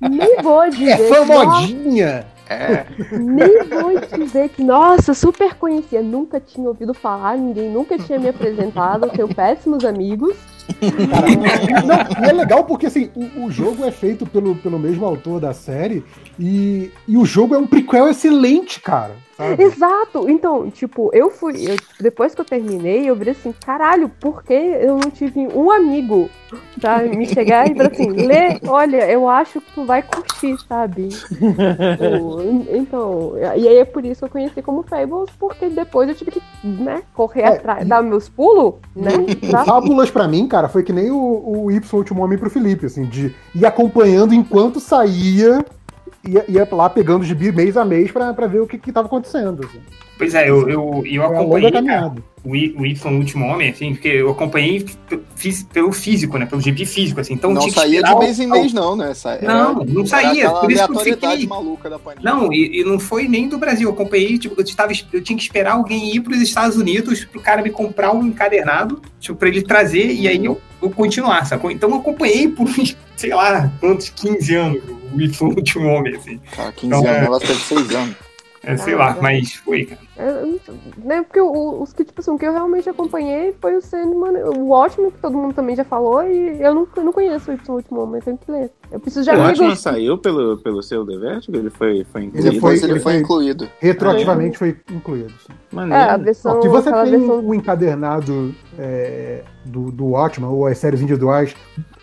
nem 0.00 0.42
vou 0.42 0.70
dizer. 0.70 1.12
É 1.12 1.24
nossa, 1.24 1.44
modinha! 1.44 2.26
É. 2.48 2.86
Nem 3.10 3.64
vou 3.64 3.98
dizer 4.16 4.48
que, 4.50 4.62
nossa, 4.62 5.12
super 5.12 5.54
conhecia. 5.54 6.00
Nunca 6.00 6.38
tinha 6.38 6.68
ouvido 6.68 6.94
falar, 6.94 7.36
ninguém 7.36 7.68
nunca 7.68 7.98
tinha 7.98 8.20
me 8.20 8.28
apresentado. 8.28 9.10
Tenho 9.10 9.26
péssimos 9.26 9.84
amigos. 9.84 10.36
Não, 11.86 12.24
e 12.26 12.28
é 12.28 12.32
legal 12.32 12.64
porque 12.64 12.86
assim, 12.86 13.10
o, 13.14 13.46
o 13.46 13.50
jogo 13.50 13.84
é 13.84 13.90
feito 13.90 14.26
pelo, 14.26 14.54
pelo 14.56 14.78
mesmo 14.78 15.04
autor 15.04 15.40
da 15.40 15.52
série 15.52 16.04
e, 16.38 16.90
e 17.06 17.16
o 17.16 17.24
jogo 17.24 17.54
é 17.54 17.58
um 17.58 17.66
prequel 17.66 18.08
excelente, 18.08 18.80
cara. 18.80 19.12
sabe? 19.36 19.62
Exato! 19.62 20.28
Então, 20.28 20.70
tipo, 20.70 21.10
eu 21.12 21.30
fui. 21.30 21.54
eu- 21.70 21.76
depois 22.00 22.34
que 22.34 22.40
eu 22.40 22.44
terminei, 22.44 23.08
eu 23.08 23.14
virei 23.16 23.32
assim, 23.32 23.54
caralho, 23.64 24.08
por 24.20 24.42
que 24.42 24.52
eu 24.54 24.98
não 24.98 25.10
tive 25.10 25.46
um 25.48 25.70
amigo 25.70 26.28
pra 26.80 27.02
me 27.02 27.26
chegar 27.26 27.70
e 27.70 27.74
falar 27.74 27.90
assim, 27.90 28.10
Lê, 28.10 28.58
olha, 28.66 29.10
eu 29.10 29.28
acho 29.28 29.60
que 29.60 29.72
tu 29.74 29.84
vai 29.84 30.02
curtir, 30.02 30.56
sabe? 30.68 31.08
Tipo, 31.08 32.42
então, 32.72 33.32
e 33.38 33.68
aí 33.68 33.78
é 33.78 33.84
por 33.84 34.04
isso 34.04 34.20
que 34.20 34.24
eu 34.24 34.28
conheci 34.30 34.62
como 34.62 34.82
Fables, 34.82 35.30
porque 35.38 35.68
depois 35.68 36.08
eu 36.08 36.14
tive 36.14 36.30
que, 36.30 36.42
né, 36.64 37.02
correr 37.14 37.42
É, 37.42 37.48
atrás, 37.48 37.86
dar 37.86 38.02
meus 38.02 38.28
pulos, 38.28 38.74
né? 38.94 39.10
Fábulas 39.64 40.10
pra 40.10 40.26
mim, 40.28 40.46
cara, 40.46 40.55
foi 40.68 40.82
que 40.82 40.92
nem 40.92 41.10
o, 41.10 41.64
o 41.64 41.70
Y 41.70 41.80
Último 41.92 42.24
Homem 42.24 42.38
pro 42.38 42.50
Felipe, 42.50 42.86
assim, 42.86 43.04
de 43.04 43.34
ir 43.54 43.66
acompanhando 43.66 44.34
enquanto 44.34 44.80
saía, 44.80 45.64
ia, 46.24 46.44
ia 46.48 46.68
lá 46.72 46.88
pegando 46.88 47.24
gibi 47.24 47.52
mês 47.52 47.76
a 47.76 47.84
mês 47.84 48.10
pra, 48.10 48.32
pra 48.32 48.46
ver 48.46 48.60
o 48.60 48.66
que, 48.66 48.78
que 48.78 48.92
tava 48.92 49.06
acontecendo. 49.06 49.64
Assim. 49.64 49.80
Pois 50.18 50.34
é, 50.34 50.48
eu, 50.48 50.68
eu, 50.68 51.02
eu 51.04 51.22
acompanhei 51.22 51.70
cara. 51.70 52.14
O, 52.46 52.80
o 52.80 52.86
Y, 52.86 53.12
o 53.12 53.16
último 53.18 53.46
homem, 53.46 53.70
assim, 53.70 53.92
porque 53.94 54.08
eu 54.08 54.30
acompanhei 54.30 54.84
fis- 55.34 55.64
pelo 55.64 55.90
físico, 55.92 56.38
né? 56.38 56.46
Pelo 56.46 56.60
gibi 56.60 56.86
físico, 56.86 57.20
assim. 57.20 57.34
Então 57.34 57.52
não 57.52 57.68
saía 57.70 58.02
de 58.02 58.14
mês 58.16 58.38
em 58.38 58.46
mês, 58.46 58.72
não, 58.72 58.94
né? 58.96 59.12
Sa- 59.14 59.34
era- 59.34 59.52
Não, 59.52 59.74
não 59.84 60.06
saía, 60.06 60.50
por 60.50 60.70
isso 60.70 60.86
que 60.86 60.92
eu 60.92 60.98
fiquei- 61.00 61.46
maluca 61.46 61.90
da 61.90 61.98
Panini. 61.98 62.24
Não, 62.24 62.52
e, 62.52 62.80
e 62.80 62.84
não 62.84 62.98
foi 62.98 63.26
nem 63.28 63.48
do 63.48 63.58
Brasil. 63.58 63.88
Eu 63.88 63.94
acompanhei, 63.94 64.38
tipo, 64.38 64.54
eu, 64.60 64.76
tava, 64.76 64.92
eu 65.12 65.22
tinha 65.22 65.36
que 65.36 65.42
esperar 65.42 65.72
alguém 65.72 66.14
ir 66.14 66.20
para 66.20 66.32
os 66.34 66.40
Estados 66.40 66.76
Unidos 66.76 67.24
pro 67.24 67.40
cara 67.40 67.62
me 67.62 67.70
comprar 67.70 68.12
um 68.12 68.24
encadernado, 68.26 69.02
tipo, 69.18 69.34
pra 69.36 69.48
ele 69.48 69.62
trazer 69.62 70.12
e 70.12 70.28
aí 70.28 70.44
eu, 70.44 70.60
continuar, 70.94 71.44
sacou? 71.46 71.68
Então 71.70 71.90
eu 71.90 71.96
acompanhei 71.96 72.46
por, 72.48 72.66
sei 73.16 73.30
lá, 73.34 73.72
quantos, 73.80 74.08
15 74.10 74.54
anos 74.54 74.82
o 75.12 75.20
Y, 75.20 75.42
o 75.48 75.54
último 75.56 75.88
homem, 75.88 76.14
assim. 76.14 76.38
Cara, 76.54 76.70
15 76.70 76.86
Então, 76.86 76.98
anos, 77.10 77.22
é- 77.22 77.24
ela 77.26 77.40
teve 77.40 77.60
6 77.60 77.90
anos. 77.94 78.14
É, 78.66 78.76
sei 78.76 78.94
lá, 78.96 79.16
mas 79.22 79.54
foi, 79.54 79.84
cara. 79.84 80.00
Não- 80.18 80.58
né, 81.04 81.22
porque 81.22 81.40
o- 81.40 81.80
os 81.82 81.92
que, 81.92 82.04
tipo 82.04 82.20
assim, 82.20 82.30
o 82.32 82.38
que 82.38 82.44
eu 82.46 82.52
realmente 82.52 82.88
acompanhei 82.88 83.54
foi 83.60 83.76
o 83.76 83.80
Sandman, 83.80 84.32
o 84.58 84.70
ótimo, 84.70 85.12
que 85.12 85.18
todo 85.18 85.36
mundo 85.36 85.54
também 85.54 85.76
já 85.76 85.84
falou, 85.84 86.22
e 86.22 86.60
eu 86.60 86.74
não, 86.74 86.88
eu 86.96 87.04
não 87.04 87.12
conheço 87.12 87.50
o 87.50 87.54
Y 87.54 87.74
Último 87.76 88.00
Homem, 88.02 88.16
eu 88.16 88.22
tenho 88.22 88.38
que 88.38 88.50
ler. 88.50 88.70
Eu 88.90 88.98
preciso 89.00 89.24
de 89.24 89.30
O 89.30 89.38
Watchmen 89.38 89.60
amigos. 89.66 89.80
saiu 89.80 90.18
pelo, 90.18 90.58
pelo 90.58 90.82
seu 90.82 91.06
The 91.06 91.16
Vertigo? 91.16 91.56
Ele 91.56 91.70
foi, 91.70 92.04
foi 92.12 92.24
incluído? 92.24 92.36
Ele 92.36 92.42
foi, 92.42 92.54
Depois 92.54 92.82
ele 92.82 92.92
ele 92.92 93.00
foi 93.00 93.12
foi 93.12 93.20
incluído. 93.20 93.68
Retroativamente 93.78 94.58
foi 94.58 94.76
incluído. 94.90 95.32
Maneiro. 95.72 96.02
É, 96.02 96.10
a 96.10 96.16
versão. 96.16 96.58
Ó, 96.58 96.62
se 96.62 96.68
você 96.68 96.90
tem 96.92 97.10
versão 97.10 97.38
um 97.40 97.54
encadernado 97.54 98.54
é, 98.78 99.42
do, 99.64 99.90
do 99.92 100.06
Watchman 100.08 100.48
ou 100.50 100.66
as 100.66 100.78
séries 100.78 101.00
individuais 101.00 101.54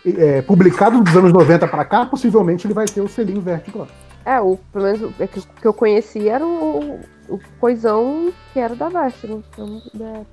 é, 0.06 0.42
publicado 0.42 1.00
dos 1.02 1.16
anos 1.16 1.32
90 1.32 1.66
pra 1.68 1.84
cá, 1.84 2.06
possivelmente 2.06 2.66
ele 2.66 2.74
vai 2.74 2.86
ter 2.86 3.00
o 3.00 3.08
selinho 3.08 3.40
Vertigo 3.40 3.80
lá. 3.80 3.86
É, 4.24 4.40
o, 4.40 4.56
pelo 4.72 4.84
menos 4.84 5.02
o 5.02 5.22
é 5.22 5.26
que, 5.26 5.40
que 5.40 5.66
eu 5.66 5.74
conheci 5.74 6.28
era 6.28 6.44
o, 6.46 7.00
o 7.28 7.38
coisão 7.60 8.32
que 8.52 8.58
era 8.58 8.74
da 8.74 8.88
Vertigo. 8.88 9.44
Então, 9.50 9.82
é, 10.00 10.24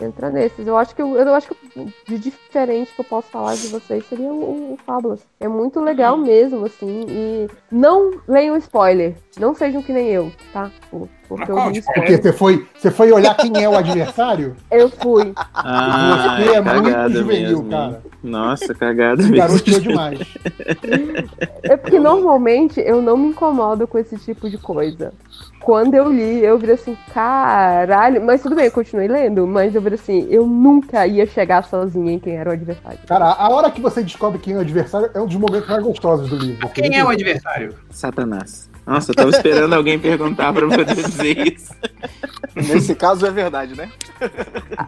entra 0.00 0.30
nesses. 0.30 0.66
Eu 0.66 0.76
acho 0.76 0.94
que 0.94 1.02
eu, 1.02 1.16
eu 1.16 1.34
acho 1.34 1.48
que 1.48 1.92
de 2.06 2.18
diferente 2.18 2.92
que 2.94 3.00
eu 3.00 3.04
posso 3.04 3.28
falar 3.28 3.54
de 3.54 3.68
vocês 3.68 4.04
seria 4.08 4.28
o, 4.32 4.74
o 4.74 4.78
Fábulas. 4.86 5.20
É 5.40 5.48
muito 5.48 5.80
legal 5.80 6.16
mesmo, 6.16 6.64
assim. 6.66 7.04
E 7.08 7.48
não 7.70 8.12
leiam 8.28 8.56
spoiler. 8.56 9.14
Não 9.38 9.54
sejam 9.54 9.82
que 9.82 9.92
nem 9.92 10.08
eu, 10.08 10.32
tá? 10.52 10.70
Porque 11.28 11.50
eu 11.50 11.70
vi 11.72 11.82
Porque 11.82 12.16
você 12.16 12.32
foi, 12.32 12.66
você 12.76 12.90
foi 12.90 13.12
olhar 13.12 13.34
quem 13.36 13.62
é 13.62 13.68
o 13.68 13.76
adversário? 13.76 14.56
Eu 14.70 14.88
fui. 14.88 15.32
Ah, 15.52 16.38
Você 16.40 16.50
é 16.50 16.62
cagada 16.62 16.80
muito 17.08 17.12
juvenil, 17.18 17.48
mesmo. 17.62 17.70
cara. 17.70 18.02
Nossa, 18.22 18.74
cagada 18.74 19.20
Esse 19.20 19.30
mesmo. 19.30 19.48
garoto 19.48 19.70
é 19.70 19.80
demais. 19.80 20.18
É 21.62 21.76
porque 21.76 21.98
normalmente 21.98 22.80
eu 22.80 23.02
não 23.02 23.16
me 23.16 23.28
incomodo 23.28 23.86
com 23.86 23.98
esse 23.98 24.16
tipo 24.18 24.48
de 24.48 24.56
coisa. 24.58 25.12
Quando 25.66 25.94
eu 25.96 26.12
li, 26.12 26.44
eu 26.44 26.56
virei 26.56 26.76
assim, 26.76 26.96
caralho. 27.12 28.24
Mas 28.24 28.40
tudo 28.40 28.54
bem, 28.54 28.66
eu 28.66 28.70
continuei 28.70 29.08
lendo, 29.08 29.48
mas 29.48 29.74
eu 29.74 29.82
virei 29.82 29.98
assim, 29.98 30.24
eu 30.30 30.46
nunca 30.46 31.04
ia 31.08 31.26
chegar 31.26 31.64
sozinha 31.64 32.12
em 32.12 32.20
quem 32.20 32.36
era 32.36 32.50
o 32.50 32.52
adversário. 32.52 33.00
Cara, 33.04 33.32
a 33.32 33.50
hora 33.50 33.68
que 33.68 33.80
você 33.80 34.00
descobre 34.00 34.38
quem 34.38 34.54
é 34.54 34.58
o 34.58 34.60
adversário 34.60 35.10
é 35.12 35.20
um 35.20 35.26
dos 35.26 35.34
momentos 35.34 35.68
mais 35.68 35.82
gostosos 35.82 36.30
do 36.30 36.36
livro. 36.36 36.68
Quem 36.68 36.96
é 36.96 37.04
o 37.04 37.08
adversário? 37.08 37.74
Satanás. 37.90 38.70
Nossa, 38.86 39.10
eu 39.10 39.16
tava 39.16 39.30
esperando 39.30 39.72
alguém 39.74 39.98
perguntar 39.98 40.52
pra 40.52 40.62
eu 40.62 40.68
poder 40.68 40.94
dizer 40.94 41.54
isso. 41.54 41.74
Nesse 42.54 42.94
caso 42.94 43.26
é 43.26 43.30
verdade, 43.30 43.76
né? 43.76 43.90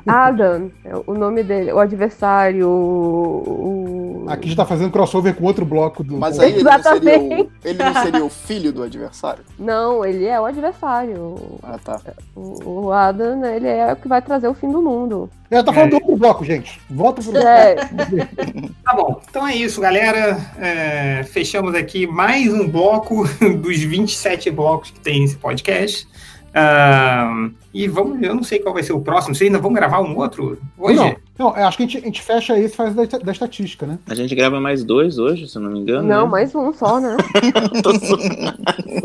Adam, 0.06 0.70
é 0.84 0.92
o 1.04 1.14
nome 1.14 1.42
dele, 1.42 1.72
o 1.72 1.80
adversário, 1.80 2.68
o. 2.68 4.24
Aqui 4.28 4.44
a 4.44 4.48
gente 4.48 4.56
tá 4.56 4.64
fazendo 4.64 4.92
crossover 4.92 5.34
com 5.34 5.44
outro 5.44 5.64
bloco 5.64 6.04
do. 6.04 6.16
Mas 6.16 6.38
aí 6.40 6.52
ele 6.52 6.62
não, 6.62 6.82
seria 6.82 7.18
o, 7.18 7.50
ele 7.64 7.82
não 7.82 7.94
seria 7.94 8.24
o 8.24 8.30
filho 8.30 8.72
do 8.72 8.84
adversário? 8.84 9.44
Não, 9.58 10.04
ele 10.04 10.26
é 10.26 10.40
o 10.40 10.46
adversário. 10.46 11.58
Ah, 11.62 11.78
tá. 11.82 12.00
O, 12.36 12.86
o 12.86 12.92
Adam, 12.92 13.44
ele 13.44 13.66
é 13.66 13.92
o 13.92 13.96
que 13.96 14.06
vai 14.06 14.22
trazer 14.22 14.46
o 14.46 14.54
fim 14.54 14.70
do 14.70 14.80
mundo. 14.80 15.28
Eu 15.50 15.64
tô 15.64 15.72
falando 15.72 15.90
do 15.90 15.96
outro 15.96 16.16
bloco, 16.16 16.44
gente. 16.44 16.78
Volta 16.90 17.22
pro 17.22 17.38
É. 17.38 17.74
Tá 18.84 18.94
bom, 18.94 19.20
então 19.28 19.46
é 19.46 19.56
isso, 19.56 19.80
galera. 19.80 20.36
É, 20.58 21.22
fechamos 21.24 21.74
aqui 21.74 22.06
mais 22.06 22.52
um 22.52 22.68
bloco 22.68 23.24
dos 23.58 23.78
27 23.78 24.50
blocos 24.50 24.90
que 24.90 25.00
tem 25.00 25.24
esse 25.24 25.36
podcast. 25.36 26.06
Ah, 26.54 27.48
e 27.72 27.86
vamos, 27.86 28.20
eu 28.22 28.34
não 28.34 28.42
sei 28.42 28.58
qual 28.58 28.74
vai 28.74 28.82
ser 28.82 28.92
o 28.92 29.00
próximo. 29.00 29.34
Vocês 29.34 29.48
ainda 29.48 29.60
vão 29.62 29.72
gravar 29.72 30.00
um 30.00 30.16
outro 30.16 30.58
hoje? 30.76 30.96
Não, 30.96 31.14
não, 31.38 31.56
eu 31.56 31.66
acho 31.66 31.76
que 31.76 31.82
a 31.84 31.86
gente, 31.86 31.98
a 31.98 32.00
gente 32.00 32.22
fecha 32.22 32.58
esse 32.58 32.74
e 32.74 32.76
faz 32.76 32.94
da, 32.94 33.04
da 33.04 33.32
estatística, 33.32 33.86
né? 33.86 33.98
A 34.08 34.14
gente 34.14 34.34
grava 34.34 34.60
mais 34.60 34.82
dois 34.82 35.18
hoje, 35.18 35.46
se 35.46 35.56
eu 35.56 35.62
não 35.62 35.70
me 35.70 35.78
engano. 35.80 36.06
Não, 36.08 36.24
né? 36.24 36.30
mais 36.30 36.54
um 36.54 36.72
só, 36.72 36.98
né? 37.00 37.16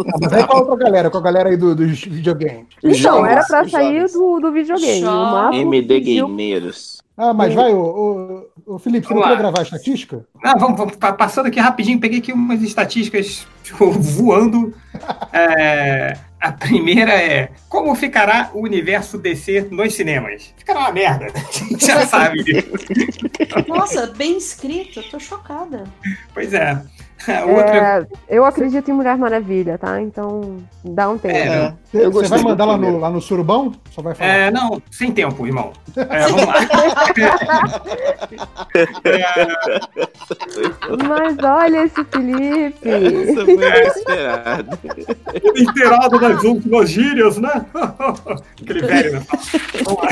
Ah, 0.05 0.17
mas 0.21 0.33
aí 0.33 0.47
com 0.47 0.53
a 0.57 0.59
outra 0.61 0.75
galera, 0.75 1.09
com 1.09 1.17
a 1.17 1.21
galera 1.21 1.49
aí 1.49 1.57
do- 1.57 1.75
dos 1.75 2.03
videogames. 2.03 2.65
Então, 2.83 3.25
era 3.25 3.43
pra 3.45 3.67
sair 3.67 4.05
do, 4.11 4.39
do 4.39 4.51
videogame. 4.51 5.05
O 5.05 5.53
MD 5.53 5.99
pediu- 5.99 6.27
Gameiros. 6.27 7.01
Ah, 7.15 7.31
mas 7.33 7.53
vai, 7.53 7.71
ô, 7.73 8.47
Felipe, 8.79 9.05
você 9.07 9.13
não 9.13 9.21
Vamos 9.21 9.35
lá. 9.35 9.39
gravar 9.39 9.59
a 9.59 9.63
estatística? 9.63 10.25
Ah, 10.43 10.57
vamos, 10.57 10.77
vamos, 10.77 10.95
pa- 10.95 11.13
passando 11.13 11.45
aqui 11.45 11.59
rapidinho, 11.59 11.99
peguei 11.99 12.17
aqui 12.19 12.33
umas 12.33 12.61
estatísticas 12.63 13.45
tipo, 13.63 13.91
voando. 13.93 14.73
É, 15.31 16.17
a 16.43 16.51
primeira 16.51 17.13
é 17.13 17.51
como 17.69 17.95
ficará 17.95 18.51
o 18.53 18.59
universo 18.63 19.17
DC 19.17 19.69
nos 19.71 19.93
cinemas? 19.93 20.53
Ficará 20.57 20.81
uma 20.81 20.91
merda. 20.91 21.27
A 21.33 21.51
gente 21.53 21.87
já 21.87 22.03
sabe. 22.05 22.43
Nossa, 23.65 24.07
bem 24.07 24.37
escrito, 24.37 24.99
eu 24.99 25.09
tô 25.09 25.19
chocada. 25.21 25.85
Pois 26.33 26.53
é. 26.53 26.83
A 27.27 27.45
outra 27.45 28.07
É, 28.27 28.37
eu 28.37 28.45
acredito 28.45 28.89
em 28.89 28.93
Mulher 28.93 29.17
Maravilha, 29.17 29.77
tá? 29.77 30.01
Então, 30.01 30.57
dá 30.83 31.09
um 31.09 31.17
tempo. 31.17 31.35
É, 31.35 31.73
Você, 31.91 32.05
eu 32.05 32.11
você 32.11 32.27
vai 32.27 32.41
mandar 32.41 32.65
lá 32.65 32.77
no, 32.77 32.99
lá 32.99 33.09
no 33.09 33.21
Surubão? 33.21 33.71
Só 33.91 34.01
vai 34.01 34.13
falar. 34.13 34.29
É, 34.29 34.51
não, 34.51 34.81
sem 34.91 35.09
tempo, 35.11 35.45
irmão. 35.45 35.71
É, 35.95 36.27
vamos 36.27 36.45
lá. 36.45 36.53
Mas 41.07 41.37
olha 41.41 41.85
esse 41.85 42.03
Felipe. 42.05 42.89
Essa 42.89 43.45
foi 43.45 43.53
inesperada. 43.53 44.79
Inteirado 45.55 46.19
das 46.19 46.43
últimas 46.43 46.89
gírias, 46.89 47.37
né? 47.37 47.65
Aquele 48.61 48.81
velho, 48.81 49.13
né? 49.13 49.21
Vamos 49.85 50.01
lá. 50.01 50.09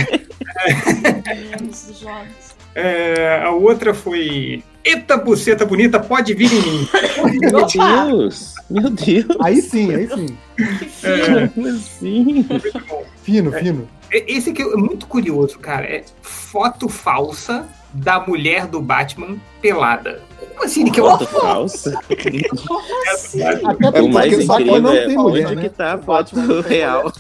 É, 2.74 3.42
a 3.44 3.51
outra 3.51 3.94
foi. 3.94 4.63
Eita 4.83 5.17
buceta 5.17 5.65
bonita, 5.65 5.99
pode 5.99 6.33
vir 6.33 6.51
em 6.51 6.62
mim. 6.62 6.90
Meu 7.40 7.65
Deus! 7.67 8.56
Meu 8.69 8.90
Deus! 8.90 9.38
Aí 9.42 9.62
sim, 9.62 9.94
aí 9.94 10.08
sim. 10.08 10.38
É, 11.03 11.47
Como 11.47 11.67
assim? 11.67 12.46
Fino, 13.24 13.51
fino. 13.51 13.88
esse 14.12 14.49
aqui 14.49 14.62
é 14.62 14.76
muito 14.76 15.06
curioso, 15.06 15.60
cara. 15.60 15.85
É 15.85 16.03
foto 16.22 16.90
falsa 16.90 17.67
da 17.94 18.19
mulher 18.19 18.67
do 18.67 18.81
Batman 18.81 19.38
pelada. 19.62 20.22
Como 20.49 20.63
assim? 20.65 20.85
Que 20.85 20.99
Foto 21.01 21.25
falsa? 21.27 21.99
Até 23.88 24.01
O 24.01 24.09
mais 24.11 24.29
porque 24.33 24.43
o 24.43 24.47
Batman 24.47 24.61
incrível 24.77 24.81
não 24.81 24.93
é 24.93 25.06
tem 25.06 25.17
onde 25.17 25.17
mulher, 25.41 25.56
né? 25.56 25.61
que 25.63 25.69
tá 25.69 25.93
a 25.93 25.97
foto 25.97 26.35
real. 26.61 27.11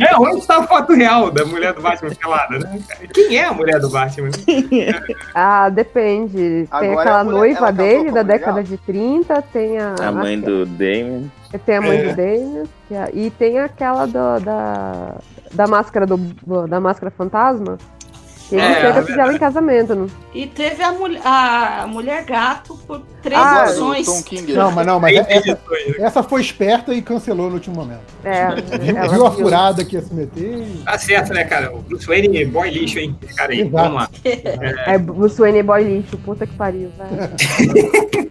É, 0.00 0.16
onde 0.16 0.38
está 0.38 0.58
a 0.58 0.62
foto 0.66 0.92
real 0.94 1.30
da 1.30 1.44
mulher 1.44 1.74
do 1.74 1.82
Batman 1.82 2.10
pelada, 2.14 2.58
né? 2.60 2.78
Quem 3.12 3.36
é 3.36 3.44
a 3.44 3.52
mulher 3.52 3.78
do 3.80 3.90
Batman? 3.90 4.30
Ah, 5.34 5.68
depende. 5.68 6.36
Tem 6.36 6.66
Agora 6.70 7.00
aquela 7.00 7.24
mulher- 7.24 7.38
noiva 7.38 7.72
dele 7.72 8.04
da 8.06 8.10
mulher? 8.10 8.24
década 8.24 8.62
de 8.64 8.76
30, 8.78 9.42
tem 9.42 9.78
a. 9.78 9.94
A 10.00 10.12
mãe 10.12 10.40
do 10.40 10.64
Damon. 10.66 11.24
Tem 11.64 11.76
a 11.76 11.80
mãe 11.80 11.98
É. 11.98 12.02
do 12.12 12.16
Damon. 12.16 12.64
que 12.88 12.94
é- 12.94 13.10
E 13.12 13.30
tem 13.30 13.58
aquela 13.58 14.06
do- 14.06 14.40
da. 14.44 15.14
Da 15.52 15.66
máscara 15.66 16.06
do. 16.06 16.16
Da 16.68 16.80
máscara 16.80 17.10
fantasma. 17.10 17.76
Ele 18.50 18.60
É, 18.62 18.74
chega 18.74 19.12
é 19.12 19.20
a 19.20 19.22
ela 19.24 19.34
em 19.34 19.38
casamento, 19.38 19.94
né? 19.94 20.06
E 20.34 20.46
teve 20.46 20.82
a, 20.82 20.90
mulher- 20.92 21.20
a 21.24 21.86
mulher 21.86 22.24
gato 22.24 22.78
por 22.86 23.02
três 23.22 23.38
Ah, 23.38 23.64
ações. 23.64 24.06
Não, 24.48 24.72
mas 24.72 24.86
não, 24.86 24.98
mas 24.98 25.16
essa, 25.28 25.58
essa 25.98 26.22
foi 26.22 26.40
esperta 26.40 26.94
e 26.94 27.02
cancelou 27.02 27.48
no 27.48 27.54
último 27.56 27.76
momento. 27.76 28.00
É, 28.24 28.48
Viu, 28.78 28.96
ela 28.96 29.08
viu 29.08 29.26
a 29.26 29.30
viu. 29.30 29.44
furada 29.44 29.84
que 29.84 29.96
ia 29.96 30.02
se 30.02 30.14
meter. 30.14 30.66
Tá 30.84 30.96
certo, 30.98 31.34
né, 31.34 31.44
cara? 31.44 31.74
O 31.74 31.80
Bruce 31.82 32.06
Wayne, 32.06 32.46
boy 32.46 32.70
lixo, 32.70 32.98
hein? 32.98 33.14
Esse 33.22 33.34
cara 33.34 33.52
aí. 33.52 33.60
Exato. 33.60 33.72
Vamos 33.76 33.94
lá. 33.94 34.10
É 34.86 34.96
Bruce 34.98 35.38
Wayne 35.40 35.62
Boy 35.62 35.82
lixo, 35.84 36.16
puta 36.18 36.46
que 36.46 36.54
pariu, 36.54 36.90
velho. 36.96 37.30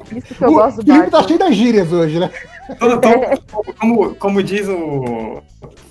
Isso 0.18 0.34
que 0.36 0.42
eu 0.44 0.50
O 0.50 0.54
gosto 0.54 0.82
do 0.82 0.86
Felipe 0.92 1.12
tá 1.12 1.18
Batman. 1.22 1.28
cheio 1.28 1.40
das 1.40 1.56
gírias 1.56 1.92
hoje, 1.92 2.20
né? 2.20 2.32
Tô- 2.80 2.98
tô- 2.98 3.74
como, 3.80 4.16
como 4.16 4.42
diz 4.44 4.68
o 4.68 5.42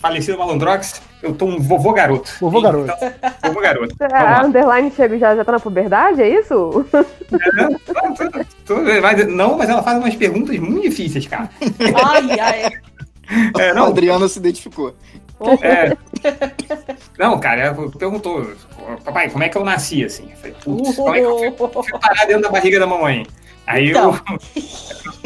falecido 0.06 0.38
Malandrox, 0.38 1.00
eu 1.22 1.34
tô 1.34 1.46
um 1.46 1.58
vovô 1.60 1.92
garoto. 1.92 2.30
Vovô 2.40 2.60
garoto. 2.60 2.92
Então, 2.92 3.12
vovô 3.44 3.60
garoto. 3.60 3.94
A 4.12 4.44
underline 4.44 4.90
chega 4.94 5.18
já, 5.18 5.34
já 5.36 5.44
tá 5.44 5.52
na 5.52 5.60
puberdade, 5.60 6.22
é 6.22 6.28
isso? 6.28 6.86
Tô- 8.64 8.76
mas- 9.02 9.26
Não, 9.28 9.56
mas 9.58 9.68
ela 9.68 9.82
faz 9.82 9.98
umas 9.98 10.14
perguntas 10.14 10.56
muito 10.58 10.82
difíceis, 10.82 11.26
cara. 11.26 11.48
Ai, 12.04 12.40
ai. 12.40 12.70
É, 13.58 13.70
A 13.70 13.74
não, 13.74 13.86
Adriana 13.86 14.28
se 14.28 14.38
identificou. 14.38 14.94
É. 15.60 15.96
Não, 17.18 17.38
cara, 17.38 17.60
ela 17.62 17.90
perguntou, 17.90 18.46
papai, 19.04 19.28
como 19.28 19.44
é 19.44 19.48
que 19.48 19.58
eu 19.58 19.64
nasci 19.64 20.04
assim? 20.04 20.30
Eu 20.30 20.36
falei, 20.36 20.56
putz, 20.64 20.96
como 20.96 21.14
é 21.14 21.18
que 21.20 21.26
eu 21.26 21.38
fui, 21.56 21.82
fui 21.82 21.98
parar 22.00 22.24
dentro 22.26 22.42
da 22.42 22.48
barriga 22.50 22.78
da 22.78 22.86
mamãe? 22.86 23.26
Aí 23.66 23.90
eu, 23.90 24.14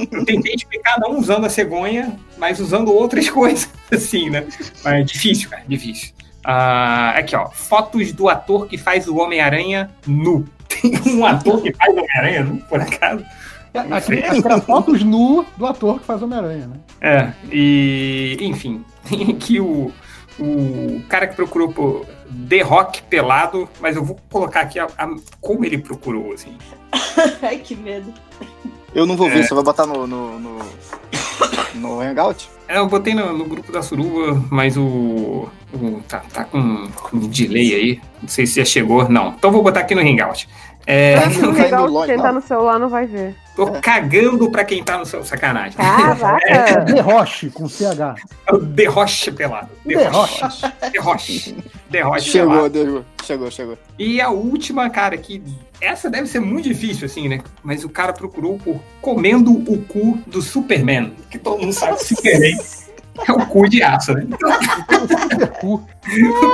eu 0.08 0.24
tentei 0.24 0.54
explicar 0.54 0.98
não 0.98 1.18
usando 1.18 1.44
a 1.44 1.50
cegonha, 1.50 2.18
mas 2.38 2.58
usando 2.58 2.92
outras 2.92 3.28
coisas, 3.30 3.68
assim, 3.92 4.30
né? 4.30 4.46
Mas 4.82 4.94
é 4.94 5.02
difícil, 5.02 5.50
cara, 5.50 5.62
difícil. 5.68 6.12
Ah, 6.42 7.10
aqui, 7.10 7.36
ó, 7.36 7.50
fotos 7.50 8.12
do 8.12 8.28
ator 8.28 8.66
que 8.66 8.78
faz 8.78 9.06
o 9.06 9.16
Homem-Aranha 9.16 9.90
nu. 10.06 10.46
Tem 10.68 11.14
um 11.14 11.26
ator 11.26 11.60
que 11.60 11.72
faz 11.72 11.94
o 11.94 11.98
Homem-Aranha 11.98 12.44
nu, 12.44 12.56
por 12.62 12.80
acaso? 12.80 13.24
Aqui, 13.72 14.14
aqui 14.14 14.44
era 14.44 14.60
fotos 14.60 15.04
nu 15.04 15.46
do 15.56 15.66
ator 15.66 16.00
que 16.00 16.06
faz 16.06 16.22
Homem-Aranha, 16.22 16.66
né? 16.66 16.76
É, 17.00 17.32
e 17.52 18.36
enfim, 18.40 18.84
tem 19.08 19.30
aqui 19.30 19.60
o, 19.60 19.92
o 20.38 21.02
cara 21.08 21.28
que 21.28 21.36
procurou 21.36 21.72
por 21.72 22.06
The 22.48 22.62
Rock 22.62 23.02
pelado, 23.04 23.68
mas 23.80 23.96
eu 23.96 24.04
vou 24.04 24.16
colocar 24.30 24.60
aqui 24.60 24.78
a, 24.78 24.86
a- 24.98 25.14
como 25.40 25.64
ele 25.64 25.78
procurou, 25.78 26.32
assim. 26.32 26.56
Ai, 27.42 27.58
que 27.58 27.74
medo. 27.74 28.12
Eu 28.94 29.06
não 29.06 29.16
vou 29.16 29.28
ver, 29.28 29.40
É. 29.40 29.42
você 29.42 29.54
vai 29.54 29.62
botar 29.62 29.86
no, 29.86 30.06
no, 30.06 30.38
no, 30.38 30.58
no 31.74 32.00
Hangout? 32.00 32.48
É, 32.68 32.78
eu 32.78 32.86
botei 32.86 33.14
no, 33.14 33.32
no 33.36 33.44
grupo 33.44 33.70
da 33.72 33.82
Suruba, 33.82 34.42
mas 34.50 34.76
o. 34.76 35.48
o- 35.72 36.02
tá, 36.08 36.22
tá 36.32 36.44
com, 36.44 36.88
com 36.88 37.18
delay 37.18 37.74
aí. 37.74 38.00
Não 38.20 38.28
sei 38.28 38.46
se 38.46 38.56
já 38.56 38.64
chegou. 38.64 39.08
Não. 39.08 39.28
Então 39.36 39.50
vou 39.50 39.62
botar 39.62 39.80
aqui 39.80 39.94
no 39.94 40.00
Hangout. 40.00 40.48
É, 40.86 41.24
No 41.28 41.50
legal, 41.52 42.06
quem 42.06 42.16
tá 42.16 42.32
no 42.32 42.40
celular 42.40 42.78
não 42.78 42.88
vai 42.88 43.06
ver. 43.06 43.34
Tô 43.66 43.72
cagando 43.80 44.50
pra 44.50 44.64
quem 44.64 44.82
tá 44.82 44.96
no 44.98 45.04
seu 45.06 45.24
sacanagem. 45.24 45.76
Caraca! 45.76 46.80
Derroche, 46.84 47.50
com 47.50 47.68
CH. 47.68 48.14
É 48.46 48.54
o 48.54 48.58
Derroche 48.58 49.30
pelado. 49.32 49.68
Derroche. 49.84 50.40
Derroche. 50.92 51.56
Derroche 51.90 52.30
Chegou, 52.30 52.54
pelado. 52.54 52.78
chegou, 52.78 53.04
chegou, 53.24 53.50
chegou. 53.50 53.78
E 53.98 54.20
a 54.20 54.30
última, 54.30 54.88
cara, 54.90 55.16
que 55.16 55.42
essa 55.80 56.08
deve 56.08 56.26
ser 56.28 56.40
muito 56.40 56.68
difícil, 56.68 57.06
assim, 57.06 57.28
né? 57.28 57.40
Mas 57.62 57.84
o 57.84 57.88
cara 57.88 58.12
procurou 58.12 58.58
por 58.58 58.80
comendo 59.00 59.52
o 59.52 59.82
cu 59.84 60.18
do 60.26 60.40
Superman. 60.42 61.14
Que 61.30 61.38
todo 61.38 61.60
mundo 61.60 61.72
sabe 61.72 61.96
que 61.98 62.04
Superman 62.04 62.58
é 63.28 63.32
o 63.32 63.46
cu 63.46 63.68
de 63.68 63.82
aço, 63.82 64.14
né? 64.14 64.26
cu 65.60 65.82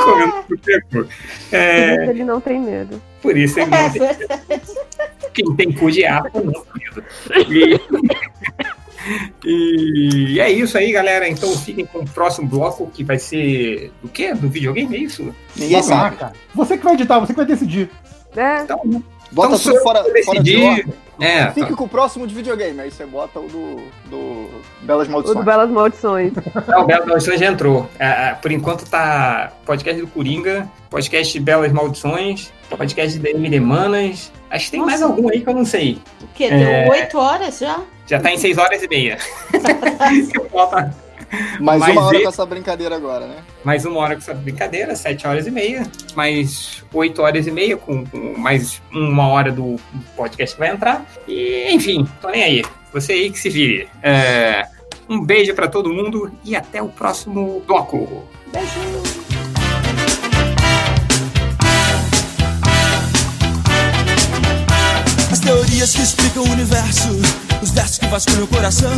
comendo 0.04 0.44
o 0.50 0.58
peru. 0.58 1.08
É, 1.52 2.06
Ele 2.08 2.24
não 2.24 2.40
tem 2.40 2.60
medo. 2.60 3.00
por 3.22 3.36
isso 3.36 3.60
ele 3.60 3.70
não 3.70 3.90
tem. 3.90 4.00
Quem 5.36 5.54
tem 5.54 5.72
cu 5.72 5.90
de 5.90 6.04
apo 6.04 6.42
não. 6.42 6.64
E, 9.44 10.34
e 10.34 10.40
é 10.40 10.50
isso 10.50 10.76
aí, 10.76 10.90
galera. 10.90 11.28
Então 11.28 11.48
fiquem 11.56 11.86
com 11.86 12.00
o 12.00 12.08
próximo 12.08 12.48
bloco, 12.48 12.90
que 12.92 13.04
vai 13.04 13.18
ser 13.18 13.92
do 14.02 14.08
quê? 14.08 14.34
Do 14.34 14.48
videogame, 14.48 14.96
é 14.96 15.00
isso? 15.00 15.34
Ninguém 15.54 15.82
sabe. 15.82 16.16
Você 16.54 16.76
que 16.76 16.84
vai 16.84 16.94
editar, 16.94 17.20
você 17.20 17.32
que 17.32 17.36
vai 17.36 17.46
decidir. 17.46 17.88
É. 18.36 18.62
Então, 18.62 18.80
Bota 19.32 19.56
Então, 19.56 19.72
tudo 19.72 19.82
fora, 19.82 20.04
fora 20.24 20.40
de 20.40 20.52
decidir- 20.52 20.62
ordem. 20.64 20.86
É, 21.18 21.50
Fique 21.50 21.70
tá. 21.70 21.76
com 21.76 21.84
o 21.84 21.88
próximo 21.88 22.26
de 22.26 22.34
videogame. 22.34 22.78
Aí 22.78 22.90
você 22.90 23.06
bota 23.06 23.40
o 23.40 23.48
do, 23.48 23.76
do 24.10 24.48
Belas 24.82 25.08
O 25.08 25.10
Maldições. 25.10 25.38
do 25.38 25.44
Belas 25.44 25.70
Maldições. 25.70 26.32
Não, 26.68 26.82
o 26.82 26.86
Belas 26.86 27.06
Maldições 27.06 27.40
já 27.40 27.46
entrou. 27.46 27.88
É, 27.98 28.06
é, 28.28 28.34
por 28.34 28.52
enquanto 28.52 28.88
tá 28.88 29.50
podcast 29.64 30.00
do 30.00 30.06
Coringa, 30.08 30.70
podcast 30.90 31.40
Belas 31.40 31.72
Maldições, 31.72 32.52
podcast 32.68 33.18
de 33.18 33.32
DM 33.32 33.48
de 33.48 33.60
Manas. 33.60 34.32
Acho 34.50 34.64
que 34.66 34.70
tem 34.72 34.80
mais 34.80 35.02
algum 35.02 35.28
aí 35.30 35.40
que 35.42 35.48
eu 35.48 35.54
não 35.54 35.64
sei. 35.64 35.98
O 36.22 36.26
quê? 36.34 36.48
Deu 36.50 36.58
É. 36.68 36.88
oito 36.90 37.18
horas 37.18 37.58
já? 37.58 37.80
Já 38.06 38.20
tá 38.20 38.30
em 38.32 38.38
6 38.38 38.56
horas 38.58 38.82
e 38.82 38.88
meia. 38.88 39.18
Mais 41.60 41.80
mais 41.80 41.92
uma 41.96 42.04
hora 42.06 42.16
e- 42.18 42.22
com 42.22 42.28
essa 42.28 42.46
brincadeira 42.46 42.94
agora, 42.94 43.26
né? 43.26 43.38
mais 43.64 43.84
uma 43.84 43.98
hora 43.98 44.14
com 44.14 44.20
essa 44.20 44.32
brincadeira, 44.32 44.94
7 44.94 45.26
horas 45.26 45.44
e 45.46 45.50
meia. 45.50 45.82
Mais 46.14 46.84
8 46.94 47.20
horas 47.20 47.46
e 47.48 47.50
meia, 47.50 47.76
com, 47.76 48.06
com 48.06 48.38
mais 48.38 48.80
uma 48.92 49.26
hora 49.28 49.50
do 49.50 49.74
podcast 50.16 50.54
que 50.54 50.60
vai 50.60 50.70
entrar. 50.70 51.04
E, 51.26 51.66
enfim, 51.72 52.06
tô 52.22 52.28
nem 52.30 52.44
aí. 52.44 52.64
Você 52.92 53.12
aí 53.12 53.30
que 53.30 53.40
se 53.40 53.50
vire. 53.50 53.88
É, 54.04 54.66
um 55.08 55.20
beijo 55.20 55.52
pra 55.52 55.66
todo 55.66 55.92
mundo 55.92 56.32
e 56.44 56.54
até 56.54 56.80
o 56.80 56.88
próximo 56.88 57.60
bloco. 57.66 58.22
As 58.54 59.35
teorias 65.46 65.94
que 65.94 66.02
explicam 66.02 66.42
o 66.42 66.50
universo, 66.50 67.08
os 67.62 67.70
versos 67.70 67.98
que 67.98 68.06
vasculham 68.08 68.42
o 68.42 68.46
coração, 68.48 68.90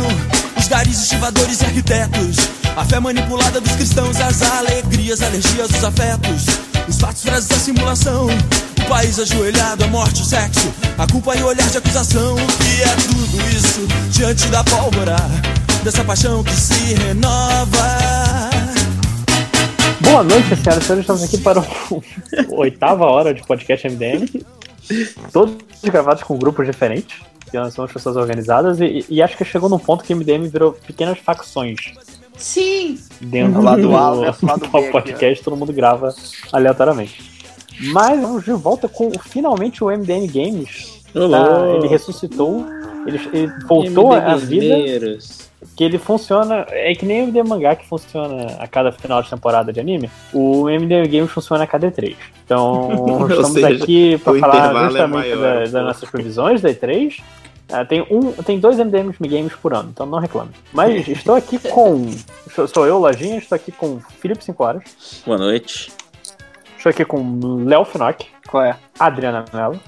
os 0.57 0.67
garis 0.67 1.03
estivadores 1.03 1.61
e 1.61 1.65
arquitetos, 1.65 2.37
a 2.75 2.83
fé 2.83 2.99
manipulada 2.99 3.61
dos 3.61 3.71
cristãos, 3.73 4.19
as 4.19 4.41
alegrias, 4.41 5.21
alergias, 5.21 5.69
os 5.69 5.83
afetos, 5.83 6.45
os 6.87 6.99
fatos, 6.99 7.21
frases 7.21 7.47
da 7.47 7.55
simulação, 7.55 8.25
o 8.25 8.89
país 8.89 9.19
ajoelhado, 9.19 9.83
a 9.83 9.87
morte, 9.89 10.23
o 10.23 10.25
sexo, 10.25 10.73
a 10.97 11.05
culpa 11.05 11.35
e 11.35 11.43
o 11.43 11.45
olhar 11.45 11.69
de 11.69 11.77
acusação, 11.77 12.33
o 12.33 12.37
que 12.37 12.81
é 12.81 12.95
tudo 12.95 13.49
isso 13.55 13.87
diante 14.09 14.47
da 14.47 14.63
pólvora, 14.63 15.17
dessa 15.83 16.03
paixão 16.03 16.43
que 16.43 16.53
se 16.53 16.95
renova. 16.95 18.49
Boa 20.01 20.23
noite, 20.23 20.47
senhoras 20.55 20.83
e 20.83 20.87
senhores. 20.87 21.01
Estamos 21.01 21.23
aqui 21.23 21.37
para 21.37 21.59
o 21.59 22.03
oitava 22.57 23.05
hora 23.05 23.35
de 23.35 23.43
podcast 23.43 23.87
MDM. 23.87 24.25
Todos 25.31 25.55
gravados 25.83 26.23
com 26.23 26.37
grupos 26.37 26.65
diferentes. 26.65 27.19
Que 27.49 27.57
nós 27.57 27.73
somos 27.73 27.91
pessoas 27.91 28.15
organizadas. 28.15 28.79
E, 28.79 29.05
e 29.09 29.21
acho 29.21 29.37
que 29.37 29.43
chegou 29.43 29.69
num 29.69 29.79
ponto 29.79 30.03
que 30.03 30.13
o 30.13 30.17
MDM 30.17 30.47
virou 30.47 30.73
pequenas 30.73 31.17
facções. 31.19 31.79
Sim. 32.37 32.97
Dentro 33.19 33.61
lado 33.61 33.81
do, 33.81 33.95
A 33.95 34.09
lado 34.09 34.31
do 34.61 34.69
B 34.69 34.91
podcast, 34.91 35.43
todo 35.43 35.57
mundo 35.57 35.73
grava 35.73 36.13
aleatoriamente. 36.51 37.29
Mas 37.91 38.21
vamos 38.21 38.43
de 38.43 38.51
volta 38.51 38.87
com 38.87 39.11
finalmente 39.19 39.83
o 39.83 39.87
MDM 39.87 40.27
Games. 40.27 40.99
Tá, 41.13 41.67
ele 41.75 41.87
ressuscitou, 41.87 42.65
ele, 43.05 43.19
ele 43.33 43.51
voltou 43.67 44.13
à 44.13 44.35
vida. 44.35 44.75
Que 45.75 45.83
ele 45.83 45.97
funciona. 45.97 46.65
É 46.69 46.93
que 46.95 47.05
nem 47.05 47.21
o 47.21 47.23
MD 47.25 47.43
Mangá 47.43 47.75
que 47.75 47.85
funciona 47.85 48.55
a 48.59 48.67
cada 48.67 48.91
final 48.91 49.21
de 49.21 49.29
temporada 49.29 49.73
de 49.73 49.79
anime. 49.79 50.09
O 50.33 50.69
MD 50.69 51.07
Games 51.07 51.31
funciona 51.31 51.63
a 51.63 51.67
cada 51.67 51.91
E3. 51.91 52.15
Então, 52.45 52.89
Ou 52.97 53.27
estamos 53.29 53.51
seja, 53.53 53.83
aqui 53.83 54.17
para 54.19 54.39
falar 54.39 54.71
é 54.71 54.85
justamente 54.85 55.09
maior, 55.35 55.37
da- 55.41 55.59
das 55.59 55.71
pô. 55.71 55.81
nossas 55.81 56.09
previsões 56.09 56.61
da 56.61 56.69
E3. 56.69 57.21
Ah, 57.71 57.85
tem, 57.85 58.01
um, 58.09 58.31
tem 58.31 58.59
dois 58.59 58.77
MDMs 58.79 59.15
Games 59.21 59.53
por 59.53 59.73
ano, 59.75 59.89
então 59.93 60.05
não 60.05 60.17
reclame. 60.17 60.49
Mas 60.73 61.05
estou 61.07 61.35
aqui 61.35 61.59
com. 61.59 62.09
Sou, 62.55 62.67
sou 62.67 62.87
eu, 62.87 62.97
Lojinha, 62.97 63.37
estou 63.37 63.55
aqui 63.55 63.71
com 63.71 63.99
Felipe 64.19 64.43
5 64.43 64.63
Horas. 64.63 64.83
Boa 65.25 65.37
noite. 65.37 65.91
Estou 66.77 66.89
aqui 66.89 67.05
com 67.05 67.63
Léo 67.65 67.83
Finock. 67.85 68.25
Qual 68.49 68.63
é? 68.63 68.75
Adriana 68.97 69.45
Mello. 69.53 69.79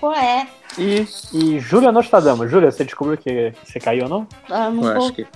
Qual 0.00 0.14
é? 0.14 0.48
E, 0.78 1.06
e 1.34 1.58
Júlia 1.60 1.92
Nostradama. 1.92 2.48
Júlia, 2.48 2.70
você 2.70 2.84
descobriu 2.84 3.18
que 3.18 3.52
você 3.64 3.78
caiu 3.78 4.04
ou 4.04 4.08
não? 4.08 4.26
Ah, 4.48 4.70
não 4.70 4.84
Eu 4.84 4.96
acho 4.96 5.12
que, 5.12 5.26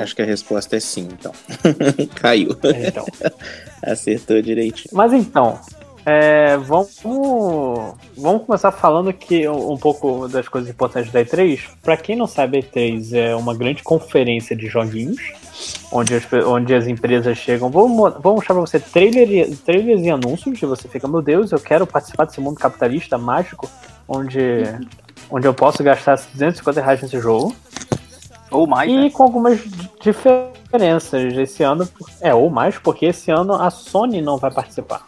acho 0.00 0.14
que 0.16 0.22
a 0.22 0.24
resposta 0.24 0.76
é 0.76 0.80
sim, 0.80 1.08
então. 1.12 1.32
Caiu. 2.14 2.56
Então. 2.86 3.04
Acertou 3.82 4.40
direitinho. 4.40 4.90
Mas 4.92 5.12
então, 5.12 5.58
é, 6.06 6.56
vamos, 6.56 7.00
vamos 8.16 8.44
começar 8.46 8.70
falando 8.70 9.12
que 9.12 9.48
um, 9.48 9.76
pouco 9.76 10.28
das 10.28 10.46
coisas 10.48 10.70
importantes 10.70 11.10
da 11.10 11.24
E3. 11.24 11.60
Pra 11.82 11.96
quem 11.96 12.14
não 12.14 12.26
sabe, 12.26 12.58
a 12.58 12.62
E3 12.62 13.14
é 13.14 13.34
uma 13.34 13.54
grande 13.56 13.82
conferência 13.82 14.54
de 14.54 14.66
joguinhos, 14.68 15.20
onde 15.90 16.14
as, 16.14 16.24
onde 16.46 16.74
as 16.74 16.86
empresas 16.86 17.38
chegam, 17.38 17.70
vamos, 17.70 17.90
mo- 17.90 18.10
vamos 18.10 18.36
mostrar 18.36 18.54
pra 18.54 18.60
você 18.60 18.78
trailer 18.78 19.56
trailers 19.58 20.02
e 20.02 20.10
anúncios, 20.10 20.60
e 20.62 20.66
você 20.66 20.86
fica, 20.86 21.08
meu 21.08 21.22
Deus, 21.22 21.50
eu 21.50 21.58
quero 21.60 21.86
participar 21.86 22.24
desse 22.26 22.40
mundo 22.40 22.56
capitalista 22.58 23.16
mágico, 23.16 23.68
onde, 24.08 24.64
onde 25.30 25.46
eu 25.46 25.54
posso 25.54 25.82
gastar 25.82 26.16
250 26.32 26.80
reais 26.80 27.02
nesse 27.02 27.18
jogo. 27.20 27.54
Ou 28.50 28.66
mais, 28.66 28.90
E 28.90 28.96
né? 28.96 29.10
com 29.10 29.22
algumas 29.22 29.58
diferenças 30.00 31.32
esse 31.36 31.62
ano. 31.62 31.88
É, 32.20 32.34
ou 32.34 32.50
mais, 32.50 32.78
porque 32.78 33.06
esse 33.06 33.30
ano 33.30 33.54
a 33.54 33.70
Sony 33.70 34.20
não 34.20 34.36
vai 34.36 34.50
participar. 34.50 35.06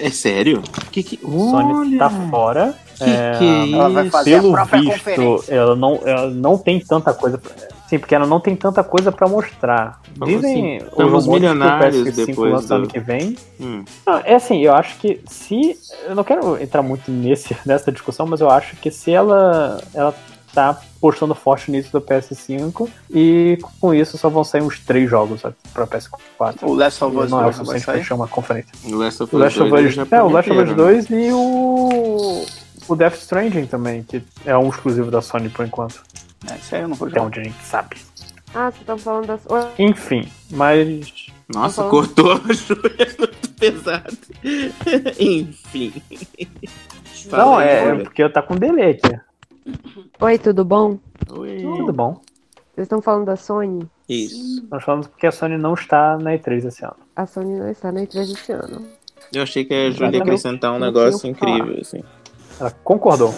É 0.00 0.10
sério? 0.10 0.62
Que 0.90 1.02
que... 1.02 1.16
Sony 1.18 1.98
tá 1.98 2.10
fora. 2.10 2.74
Que 2.96 3.04
é, 3.04 3.32
que 3.38 3.44
é 3.44 3.72
Ela 3.72 3.88
vai 3.88 4.10
fazer 4.10 4.36
a 4.36 4.40
pelo 4.40 4.52
própria 4.52 4.80
visto, 4.80 4.92
conferência. 4.94 5.54
ela 5.54 5.76
não, 5.76 6.00
ela 6.04 6.30
não 6.30 6.56
tem 6.58 6.80
tanta 6.80 7.12
coisa. 7.12 7.38
Pra, 7.38 7.52
sim, 7.94 7.98
porque 7.98 8.14
ela 8.14 8.26
não 8.26 8.40
tem 8.40 8.54
tanta 8.56 8.82
coisa 8.84 9.10
pra 9.12 9.28
mostrar. 9.28 10.00
Como 10.18 10.30
Dizem 10.30 10.76
assim? 10.78 10.86
os 11.02 11.24
que 11.24 11.30
o 11.30 11.32
milionários 11.32 12.08
PS5 12.08 12.26
depois 12.26 12.52
lança 12.52 12.74
ano 12.74 12.86
do- 12.86 12.92
que 12.92 12.98
vem. 13.00 13.36
Hum. 13.60 13.84
Não, 14.06 14.18
é 14.24 14.34
assim, 14.34 14.60
eu 14.62 14.74
acho 14.74 14.96
que 14.98 15.20
se. 15.26 15.76
Eu 16.06 16.14
não 16.14 16.24
quero 16.24 16.60
entrar 16.62 16.82
muito 16.82 17.10
nesse, 17.10 17.56
nessa 17.64 17.90
discussão, 17.92 18.26
mas 18.26 18.40
eu 18.40 18.50
acho 18.50 18.76
que 18.76 18.90
se 18.90 19.10
ela, 19.12 19.80
ela 19.92 20.14
tá 20.52 20.80
postando 21.00 21.34
forte 21.34 21.68
nisso 21.70 21.90
do 21.90 22.00
PS5 22.00 22.88
e 23.10 23.58
com 23.80 23.92
isso 23.92 24.16
só 24.16 24.28
vão 24.28 24.44
sair 24.44 24.62
uns 24.62 24.78
três 24.78 25.10
jogos 25.10 25.42
pra 25.72 25.84
PS4. 25.86 26.58
O 26.62 26.74
Last 26.74 27.02
of 27.04 27.16
Us 27.16 27.30
não 27.30 27.38
é 27.38 27.42
o 27.42 27.44
2 27.46 27.56
suficiente 27.56 27.84
sair? 27.84 28.04
chamar 28.04 28.28
conferência. 28.28 28.70
O 28.84 28.94
Last 28.96 29.22
of 29.24 29.34
O 29.34 29.38
Last 29.38 29.60
of 29.60 29.68
2 29.70 29.86
Us, 29.88 29.94
já 29.94 30.06
é, 30.10 30.22
o 30.22 30.28
Last 30.30 30.50
of 30.50 30.60
Us 30.60 30.64
prometeram, 30.68 30.86
né? 30.92 31.02
2 31.02 31.10
e 31.10 31.32
o. 31.32 32.46
O 32.86 32.94
Death 32.94 33.14
Stranding 33.16 33.64
também, 33.66 34.02
que 34.02 34.22
é 34.44 34.56
um 34.56 34.68
exclusivo 34.68 35.10
da 35.10 35.20
Sony 35.22 35.48
por 35.48 35.64
enquanto. 35.66 36.02
É, 36.50 36.56
isso 36.56 36.74
aí 36.74 36.82
eu 36.82 36.88
não 36.88 36.94
vou 36.96 37.08
Até 37.08 37.16
jogar. 37.16 37.26
onde 37.26 37.40
a 37.40 37.44
gente 37.44 37.62
sabe. 37.64 37.96
Ah, 38.54 38.70
você 38.70 38.84
tá 38.84 38.96
falando 38.96 39.26
das. 39.26 39.40
Enfim, 39.78 40.28
mas. 40.50 41.26
Nossa, 41.52 41.76
falando- 41.76 41.90
cortou 41.90 42.32
a 42.32 42.36
Júlia, 42.52 42.96
é 42.98 43.18
muito 43.18 43.48
pesado. 43.54 44.16
Enfim. 45.18 45.92
Não, 47.30 47.60
é, 47.60 47.88
é 47.88 47.94
porque 48.02 48.28
tá 48.28 48.42
com 48.42 48.54
delay 48.56 48.90
aqui. 48.92 49.20
Oi, 50.20 50.38
tudo 50.38 50.64
bom? 50.64 50.98
Oi. 51.30 51.62
Tudo 51.62 51.92
bom. 51.92 52.20
Vocês 52.74 52.86
estão 52.86 53.00
falando 53.00 53.26
da 53.26 53.36
Sony? 53.36 53.88
Isso. 54.08 54.66
Nós 54.70 54.82
falamos 54.84 55.06
porque 55.06 55.26
a 55.26 55.32
Sony 55.32 55.56
não 55.56 55.74
está 55.74 56.18
na 56.18 56.32
E3 56.32 56.66
esse 56.66 56.84
ano. 56.84 56.96
A 57.16 57.24
Sony 57.26 57.58
não 57.58 57.70
está 57.70 57.90
na 57.92 58.00
E3 58.02 58.32
esse 58.32 58.52
ano. 58.52 58.84
Eu 59.32 59.42
achei 59.42 59.64
que 59.64 59.72
a 59.72 59.90
Júlia 59.90 60.16
ia 60.18 60.22
acrescentar 60.22 60.72
um 60.72 60.78
negócio 60.78 61.28
incrível, 61.28 61.78
assim. 61.80 62.02
Ela 62.60 62.70
concordou. 62.70 63.34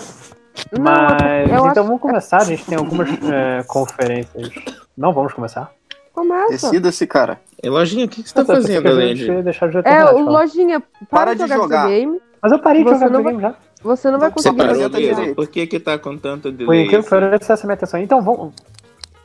Não, 0.72 0.82
Mas 0.82 1.22
eu 1.50 1.54
então 1.56 1.66
acho- 1.66 1.82
vamos 1.84 2.00
começar. 2.00 2.38
A 2.38 2.44
gente 2.44 2.64
tem 2.64 2.78
algumas 2.78 3.08
é, 3.30 3.62
conferências. 3.66 4.50
Não 4.96 5.12
vamos 5.12 5.32
começar. 5.32 5.70
Começa. 6.12 6.48
Decida-se, 6.70 7.06
cara. 7.06 7.38
E 7.62 7.68
lojinha, 7.68 8.06
o 8.06 8.08
que, 8.08 8.22
que 8.22 8.28
você 8.28 8.34
tá 8.34 8.40
Eu 8.40 8.46
fazendo, 8.46 8.88
Júlio 9.16 9.82
É, 9.84 10.04
o. 10.12 10.20
Lojinha, 10.20 10.80
para, 10.80 11.06
Para 11.10 11.34
de 11.34 11.40
jogar, 11.40 11.56
jogar. 11.56 11.86
videogame. 11.88 12.20
Mas 12.42 12.52
eu 12.52 12.58
parei 12.58 12.82
de 12.84 12.88
Você 12.88 12.94
jogar 12.94 13.10
não 13.10 13.18
videogame 13.18 13.42
já. 13.42 13.54
Você 13.82 14.10
não 14.10 14.18
vai 14.18 14.30
Você 14.30 14.34
conseguir. 14.34 14.56
Parou 14.56 14.74
mesmo? 14.76 15.14
direito. 15.14 15.34
Por 15.36 15.46
que 15.48 15.66
que 15.66 15.78
tá 15.78 15.98
com 15.98 16.16
tanto 16.16 16.50
delay? 16.50 16.84
Por 16.84 16.90
que 16.90 16.96
assim? 16.96 17.08
pareça, 17.10 17.52
essa 17.52 17.64
é 17.64 17.66
minha 17.66 17.74
atenção. 17.74 18.00
Então 18.00 18.22
vamos. 18.22 18.52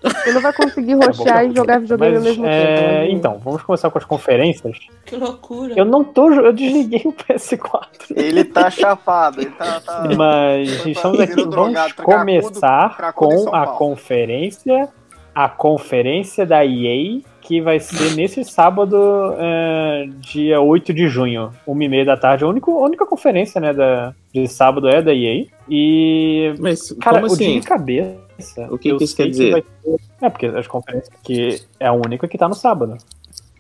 Você 0.02 0.32
não 0.34 0.42
vai 0.42 0.54
conseguir 0.54 0.98
Tá 1.02 1.06
roxar 1.06 1.34
tá 1.34 1.44
e 1.44 1.56
jogar 1.56 1.80
videogame 1.80 2.16
Mas, 2.16 2.18
ao 2.18 2.24
mesmo 2.24 2.46
é, 2.46 2.76
tempo. 2.76 2.82
Lojinha. 2.82 3.12
Então, 3.12 3.38
vamos 3.44 3.62
começar 3.62 3.90
com 3.90 3.98
as 3.98 4.06
conferências. 4.06 4.78
Que 5.06 5.16
loucura. 5.16 5.74
Eu 5.76 5.86
não 5.86 6.04
tô. 6.04 6.32
Eu 6.32 6.54
desliguei 6.54 7.02
o 7.06 7.14
PS4. 7.14 7.88
Ele 8.16 8.44
tá 8.44 8.70
chapado, 8.72 9.42
ele 9.42 9.52
tá. 9.52 9.80
tá... 9.80 10.04
Mas 10.16 10.82
Foi 10.82 10.92
estamos 10.92 11.20
aqui. 11.20 11.36
Vamos 11.36 11.52
drogado, 11.52 11.94
começar 11.96 12.98
cracudo 12.98 13.46
com 13.46 13.56
a 13.56 13.68
conferência. 13.68 14.90
A 15.34 15.48
conferência 15.48 16.46
da 16.46 16.66
EA, 16.66 17.22
que 17.40 17.62
vai 17.62 17.80
ser 17.80 18.16
nesse 18.16 18.44
sábado, 18.44 18.98
é, 19.38 20.10
dia 20.20 20.60
8 20.60 20.94
de 20.94 21.08
junho, 21.08 21.52
1h30 21.66 22.06
da 22.06 22.18
tarde. 22.18 22.44
A 22.44 22.48
única, 22.48 22.70
a 22.70 22.84
única 22.84 23.06
conferência 23.06 23.62
né, 23.62 23.74
da, 23.74 24.14
de 24.34 24.46
sábado 24.48 24.90
é 24.90 25.02
da 25.02 25.14
EA. 25.14 25.46
E. 25.70 26.54
Mas 26.60 26.92
Cara, 27.00 27.22
como 27.22 27.32
o 27.32 27.38
dia 27.38 27.48
assim? 27.48 27.60
de 27.62 27.66
cabeça. 27.66 28.31
O 28.70 28.78
que 28.78 28.90
eu 28.90 28.98
que 28.98 29.04
isso 29.04 29.16
quer 29.16 29.28
dizer? 29.30 29.52
vai 29.52 29.62
ter- 29.62 30.00
É, 30.22 30.30
porque 30.30 30.46
as 30.48 30.68
conferências 30.68 31.14
que 31.24 31.62
é 31.80 31.88
a 31.88 31.94
única 31.94 32.28
que 32.28 32.38
tá 32.38 32.48
no 32.48 32.56
sábado. 32.56 32.98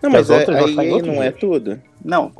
Não, 0.01 0.10
Que 0.10 0.17
mas 0.17 0.31
as 0.31 0.49
a, 0.49 0.51
EA 0.51 1.01
não 1.03 1.22
é 1.22 1.30
dia. 1.30 1.31
tudo. 1.40 1.80
Não. 2.03 2.31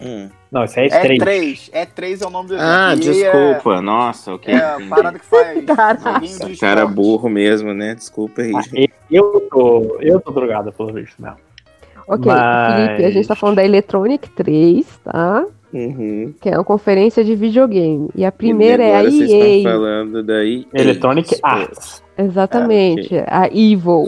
Hum. 0.00 0.30
Não, 0.50 0.64
isso 0.64 0.80
é 0.80 0.86
É 0.86 1.00
3. 1.00 1.18
3. 1.18 1.70
É 1.72 1.84
3 1.86 2.22
é 2.22 2.26
o 2.26 2.30
nome 2.30 2.48
do 2.48 2.54
evento. 2.54 2.66
Ah, 2.66 2.90
EA 2.92 2.96
desculpa. 2.96 3.82
Nossa, 3.82 4.32
ok. 4.34 4.54
É, 4.54 4.56
é 4.56 4.64
a 4.64 4.80
parada 4.88 5.18
que 5.18 5.24
faz 5.26 5.58
Nossa, 5.66 6.56
cara 6.58 6.80
esporte. 6.80 6.94
burro 6.94 7.28
mesmo, 7.28 7.74
né? 7.74 7.94
Desculpa 7.94 8.40
aí. 8.40 8.52
gente. 8.62 8.92
Eu 9.10 9.46
tô, 9.50 9.98
eu 10.00 10.20
tô 10.20 10.30
drogado 10.32 10.72
pelo 10.72 10.90
visto 10.94 11.20
mesmo. 11.20 11.36
Ok, 12.14 12.26
Mas- 12.26 12.74
Felipe, 12.86 13.04
a 13.04 13.10
gente 13.10 13.28
tá 13.28 13.34
falando 13.34 13.56
da 13.56 13.64
Electronic 13.64 14.28
3, 14.30 14.86
tá? 15.04 15.46
Uhum. 15.72 16.34
Que 16.40 16.50
é 16.50 16.52
uma 16.58 16.64
conferência 16.64 17.24
de 17.24 17.34
videogame. 17.34 18.10
E 18.14 18.24
a 18.24 18.30
primeira 18.30 18.82
e 18.82 18.86
é 18.86 18.96
a 18.96 19.02
vocês 19.04 19.30
EA. 19.30 19.56
estão 19.56 19.72
falando 19.72 20.22
da 20.22 20.44
EA. 20.44 20.64
Electronic 20.74 21.38
Arts. 21.42 22.02
Exatamente, 22.18 23.16
Ah, 23.26 23.42
a 23.44 23.46
Evil. 23.48 24.06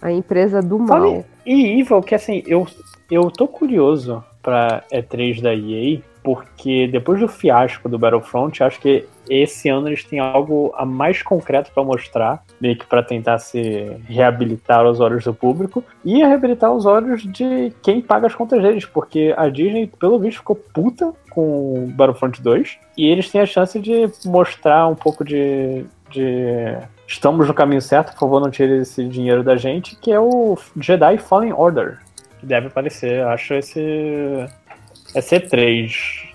A 0.00 0.10
empresa 0.10 0.62
do 0.62 0.78
mal. 0.78 0.88
Sabe, 0.88 1.24
e 1.46 1.80
Evil, 1.80 2.00
que 2.00 2.14
assim, 2.14 2.42
eu, 2.46 2.66
eu 3.10 3.30
tô 3.30 3.46
curioso 3.46 4.24
pra 4.42 4.82
E3 4.92 5.40
da 5.42 5.54
EA, 5.54 6.00
porque 6.22 6.86
depois 6.86 7.20
do 7.20 7.28
fiasco 7.28 7.88
do 7.88 7.98
Battlefront, 7.98 8.62
acho 8.62 8.80
que 8.80 9.06
esse 9.28 9.68
ano 9.68 9.88
eles 9.88 10.04
têm 10.04 10.18
algo 10.18 10.72
a 10.76 10.84
mais 10.84 11.22
concreto 11.22 11.70
pra 11.72 11.82
mostrar, 11.82 12.42
meio 12.60 12.76
que 12.76 12.86
pra 12.86 13.02
tentar 13.02 13.38
se 13.38 13.96
reabilitar 14.06 14.80
aos 14.80 15.00
olhos 15.00 15.24
do 15.24 15.34
público 15.34 15.84
e 16.04 16.18
reabilitar 16.18 16.70
aos 16.70 16.86
olhos 16.86 17.22
de 17.22 17.72
quem 17.82 18.00
paga 18.00 18.26
as 18.26 18.34
contas 18.34 18.62
deles, 18.62 18.84
porque 18.84 19.34
a 19.36 19.48
Disney, 19.48 19.86
pelo 19.86 20.18
visto, 20.18 20.38
ficou 20.38 20.56
puta 20.56 21.12
com 21.30 21.90
Battlefront 21.94 22.42
2 22.42 22.78
e 22.96 23.08
eles 23.08 23.30
têm 23.30 23.40
a 23.40 23.46
chance 23.46 23.78
de 23.80 24.10
mostrar 24.24 24.86
um 24.86 24.94
pouco 24.94 25.24
de, 25.24 25.84
de 26.10 26.76
estamos 27.06 27.48
no 27.48 27.54
caminho 27.54 27.82
certo, 27.82 28.12
por 28.12 28.20
favor, 28.20 28.40
não 28.40 28.50
tire 28.50 28.78
esse 28.78 29.04
dinheiro 29.04 29.42
da 29.42 29.56
gente, 29.56 29.96
que 29.96 30.12
é 30.12 30.20
o 30.20 30.58
Jedi 30.76 31.18
Fallen 31.18 31.52
Order, 31.52 31.98
que 32.38 32.46
deve 32.46 32.66
aparecer, 32.66 33.22
acho 33.24 33.54
esse 33.54 34.46
é 35.14 35.20
C3. 35.20 35.90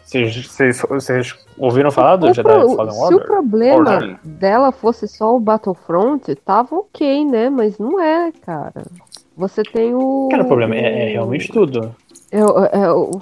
Vocês, 0.08 1.36
ouviram 1.58 1.92
falar 1.92 2.16
do 2.16 2.28
O 2.30 2.34
Jedi 2.34 2.50
pro- 2.50 2.76
Fallen 2.78 2.92
se 2.94 3.00
Order? 3.02 3.20
o 3.20 3.26
problema 3.26 3.76
Order. 3.92 4.20
dela 4.24 4.72
fosse 4.72 5.06
só 5.06 5.36
o 5.36 5.40
Battlefront, 5.40 6.34
tava 6.36 6.76
ok, 6.78 7.26
né? 7.26 7.50
Mas 7.50 7.78
não 7.78 8.00
é, 8.00 8.32
cara. 8.46 8.86
Você 9.36 9.64
tem 9.64 9.94
o. 9.94 10.30
Cara, 10.32 10.44
o 10.44 10.48
problema 10.48 10.76
é, 10.76 11.08
é 11.08 11.12
realmente 11.12 11.52
tudo. 11.52 11.94
É, 12.32 12.44
o- 12.44 12.66
é 12.66 12.92
o, 12.94 13.22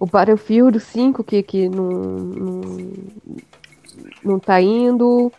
o 0.00 0.06
Battlefield 0.06 0.80
5 0.80 1.22
que, 1.22 1.40
que 1.42 1.68
não, 1.68 1.84
não, 1.88 2.60
não 4.24 4.38
tá 4.40 4.60
indo. 4.60 5.32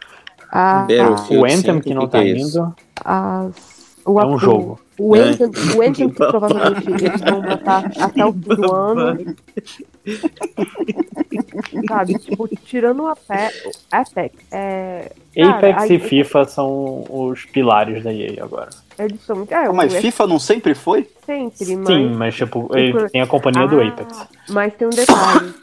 A, 0.52 0.80
Battlefield 0.82 1.38
o 1.38 1.46
Anthem 1.46 1.74
5, 1.74 1.82
que 1.82 1.94
não 1.94 2.02
que 2.08 2.12
tá 2.12 2.24
é 2.24 2.30
indo. 2.30 2.74
as, 3.04 3.69
o, 4.10 4.20
É 4.20 4.26
um 4.26 4.34
o- 4.36 4.40
jogo. 4.40 4.80
O 5.00 5.16
É. 5.16 5.20
Anthem, 5.20 5.48
o 5.76 5.82
Anthem 5.82 6.10
que 6.10 6.16
provavelmente 6.16 6.90
eles 6.92 7.22
vão 7.22 7.42
botar 7.42 7.90
até 8.00 8.26
o 8.26 8.34
fim 8.34 8.40
do 8.40 8.74
ano. 8.76 9.36
Sabe, 11.88 12.18
tipo, 12.20 12.48
tirando 12.66 13.04
o 13.04 13.08
Ape- 13.08 13.54
o 13.66 13.72
Apex. 13.92 14.36
É, 14.52 15.12
cara, 15.36 15.50
Apex 15.58 15.84
aí- 15.84 15.96
e 15.96 16.00
FIFA 16.00 16.46
são 16.46 17.06
os 17.10 17.46
pilares 17.46 18.04
da 18.04 18.14
EA 18.14 18.44
agora. 18.44 18.70
Eles 18.98 19.22
são 19.26 19.38
muito. 19.38 19.54
É, 19.54 19.72
Mas 19.72 19.94
o- 19.94 19.98
é 19.98 20.02
FIFA 20.02 20.28
não 20.28 20.40
sempre 20.40 20.76
foi? 20.76 21.08
sempre, 21.26 21.76
mas. 21.78 21.88
Sim, 21.88 22.14
mas 22.16 22.36
tipo, 22.36 22.70
tem 23.12 23.22
a 23.22 23.28
companhia 23.28 23.68
do 23.68 23.80
Ah, 23.80 23.88
Apex. 23.88 24.28
Mas 24.50 24.74
tem 24.74 24.88
um 24.88 24.92
detalhe. 24.92 25.54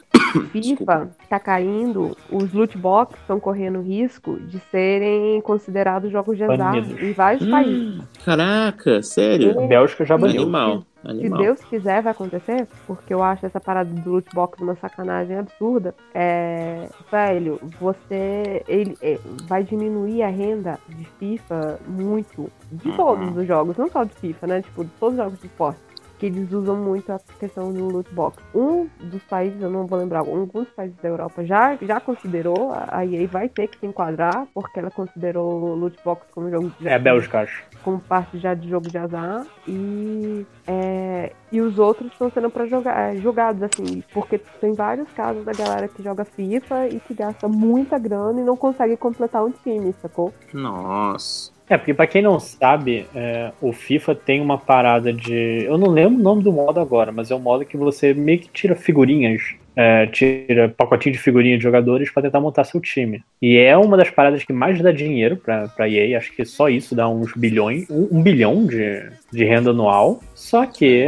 FIFA 0.50 1.10
tá 1.28 1.38
caindo, 1.38 2.16
os 2.30 2.52
loot 2.52 2.76
box 2.78 3.18
estão 3.20 3.38
correndo 3.40 3.80
risco 3.80 4.36
de 4.40 4.58
serem 4.70 5.40
considerados 5.40 6.10
jogos 6.10 6.36
de 6.36 6.44
azar 6.44 6.76
em 6.76 7.12
vários 7.12 7.42
Hum, 7.46 7.50
países. 7.50 8.00
Caraca, 8.24 9.02
sério? 9.02 9.58
A 9.64 9.66
Bélgica 9.66 10.04
já 10.04 10.16
baniu. 10.16 10.42
Animal. 10.42 10.84
Se 11.02 11.10
Animal. 11.10 11.38
Deus 11.40 11.60
quiser, 11.64 12.02
vai 12.02 12.10
acontecer, 12.10 12.66
porque 12.86 13.14
eu 13.14 13.22
acho 13.22 13.46
essa 13.46 13.60
parada 13.60 13.88
do 13.88 14.10
loot 14.10 14.28
box 14.34 14.60
uma 14.60 14.74
sacanagem 14.74 15.36
absurda. 15.38 15.94
É, 16.12 16.88
velho, 17.12 17.60
você 17.80 18.62
ele 18.66 18.96
é, 19.00 19.16
vai 19.46 19.62
diminuir 19.62 20.22
a 20.24 20.28
renda 20.28 20.80
de 20.88 21.04
FIFA 21.18 21.78
muito, 21.86 22.50
de 22.72 22.88
Uhum. 22.88 22.96
todos 22.96 23.36
os 23.36 23.46
jogos, 23.46 23.76
não 23.76 23.88
só 23.88 24.02
de 24.02 24.14
FIFA, 24.14 24.46
né? 24.48 24.62
Tipo, 24.62 24.84
de 24.84 24.90
todos 24.98 25.16
os 25.16 25.24
jogos 25.24 25.38
de 25.40 25.46
esporte. 25.46 25.78
Que 26.18 26.26
eles 26.26 26.52
usam 26.52 26.76
muito 26.76 27.12
a 27.12 27.18
questão 27.38 27.72
do 27.72 27.88
loot 27.88 28.12
box. 28.14 28.42
Um 28.54 28.88
dos 29.00 29.22
países, 29.24 29.60
eu 29.60 29.70
não 29.70 29.86
vou 29.86 29.98
lembrar, 29.98 30.20
alguns 30.20 30.68
países 30.70 30.96
da 31.02 31.08
Europa 31.08 31.44
já, 31.44 31.76
já 31.82 32.00
considerou, 32.00 32.72
a 32.88 33.04
EA 33.04 33.26
vai 33.26 33.48
ter 33.48 33.68
que 33.68 33.78
se 33.78 33.86
enquadrar, 33.86 34.46
porque 34.54 34.78
ela 34.78 34.90
considerou 34.90 35.62
o 35.62 35.74
loot 35.74 35.96
box 36.04 36.26
como 36.32 36.50
jogo 36.50 36.72
de 36.80 36.88
É 36.88 36.94
a 36.94 36.98
Bélgica, 36.98 37.40
acho. 37.40 37.64
como 37.82 38.00
parte 38.00 38.38
já 38.38 38.54
de 38.54 38.68
jogo 38.68 38.88
de 38.88 38.98
azar 38.98 39.46
e 39.68 40.46
é, 40.66 41.32
e 41.52 41.60
os 41.60 41.78
outros 41.78 42.10
estão 42.12 42.30
sendo 42.30 42.50
para 42.50 42.66
jogar 42.66 43.14
é, 43.14 43.16
jogados 43.18 43.62
assim 43.62 44.02
porque 44.12 44.38
tem 44.60 44.72
vários 44.72 45.08
casos 45.12 45.44
da 45.44 45.52
galera 45.52 45.86
que 45.88 46.02
joga 46.02 46.24
FIFA 46.24 46.88
e 46.88 47.00
que 47.00 47.14
gasta 47.14 47.46
muita 47.48 47.98
grana 47.98 48.40
e 48.40 48.44
não 48.44 48.56
consegue 48.56 48.96
completar 48.96 49.44
um 49.44 49.50
time 49.50 49.94
sacou 50.02 50.32
Nossa. 50.52 51.55
É, 51.68 51.76
porque 51.76 51.92
pra 51.92 52.06
quem 52.06 52.22
não 52.22 52.38
sabe, 52.38 53.06
é, 53.12 53.50
o 53.60 53.72
FIFA 53.72 54.14
tem 54.14 54.40
uma 54.40 54.56
parada 54.56 55.12
de. 55.12 55.64
Eu 55.64 55.76
não 55.76 55.88
lembro 55.88 56.18
o 56.18 56.22
nome 56.22 56.42
do 56.42 56.52
modo 56.52 56.78
agora, 56.78 57.10
mas 57.10 57.30
é 57.30 57.34
um 57.34 57.40
modo 57.40 57.64
que 57.64 57.76
você 57.76 58.14
meio 58.14 58.38
que 58.38 58.48
tira 58.48 58.76
figurinhas, 58.76 59.54
é, 59.76 60.06
tira 60.06 60.70
pacotinho 60.70 61.12
de 61.14 61.20
figurinha 61.20 61.58
de 61.58 61.62
jogadores 61.62 62.10
pra 62.10 62.22
tentar 62.22 62.40
montar 62.40 62.64
seu 62.64 62.80
time. 62.80 63.22
E 63.40 63.58
é 63.58 63.76
uma 63.76 63.96
das 63.96 64.10
paradas 64.10 64.42
que 64.42 64.52
mais 64.52 64.80
dá 64.80 64.90
dinheiro 64.90 65.36
pra, 65.36 65.68
pra 65.68 65.88
EA, 65.88 66.16
acho 66.16 66.34
que 66.34 66.44
só 66.46 66.70
isso 66.70 66.94
dá 66.94 67.06
uns 67.06 67.32
bilhões, 67.36 67.88
um, 67.90 68.08
um 68.18 68.22
bilhão 68.22 68.64
de, 68.64 69.02
de 69.30 69.44
renda 69.44 69.70
anual. 69.70 70.20
Só 70.34 70.64
que, 70.64 71.06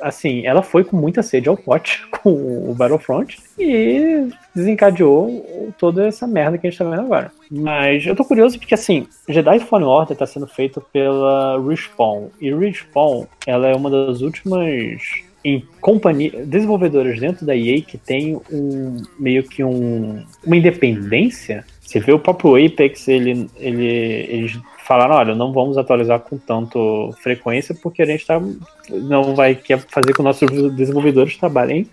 assim, 0.00 0.46
ela 0.46 0.62
foi 0.62 0.82
com 0.82 0.96
muita 0.96 1.22
sede 1.22 1.48
ao 1.48 1.56
pote 1.56 2.06
com 2.22 2.70
o 2.70 2.74
Battlefront 2.74 3.36
e 3.58 4.28
desencadeou 4.54 5.74
toda 5.78 6.06
essa 6.06 6.26
merda 6.26 6.56
que 6.56 6.66
a 6.66 6.70
gente 6.70 6.78
tá 6.78 6.88
vendo 6.88 7.02
agora. 7.02 7.30
Mas 7.50 8.06
eu 8.06 8.16
tô 8.16 8.24
curioso 8.24 8.58
porque, 8.58 8.74
assim, 8.74 9.06
Jedi 9.28 9.60
Fallen 9.60 9.86
Order 9.86 10.16
tá 10.16 10.26
sendo 10.26 10.46
feito 10.46 10.80
pela 10.92 11.60
Respawn. 11.60 12.28
E 12.40 12.52
Respawn, 12.52 13.26
ela 13.46 13.68
é 13.68 13.74
uma 13.74 13.90
das 13.90 14.22
últimas 14.22 15.25
em 15.46 15.64
companhia, 15.80 16.44
desenvolvedoras 16.44 17.20
dentro 17.20 17.46
da 17.46 17.54
EA 17.56 17.80
que 17.80 17.96
tem 17.96 18.40
um 18.50 18.96
meio 19.18 19.44
que 19.44 19.62
um, 19.62 20.24
uma 20.44 20.56
independência. 20.56 21.64
Você 21.80 22.00
vê 22.00 22.12
o 22.12 22.18
próprio 22.18 22.56
Apex, 22.56 23.06
ele, 23.06 23.48
ele, 23.56 23.86
eles 23.86 24.58
falaram, 24.84 25.14
olha, 25.14 25.34
não 25.36 25.52
vamos 25.52 25.78
atualizar 25.78 26.18
com 26.18 26.36
tanto 26.36 27.12
frequência 27.22 27.76
porque 27.80 28.02
a 28.02 28.06
gente 28.06 28.26
tá, 28.26 28.42
não 28.90 29.36
vai 29.36 29.54
quer 29.54 29.78
fazer 29.78 30.08
com 30.08 30.16
que 30.16 30.22
nossos 30.22 30.74
desenvolvedores 30.74 31.36
trabalhem 31.36 31.86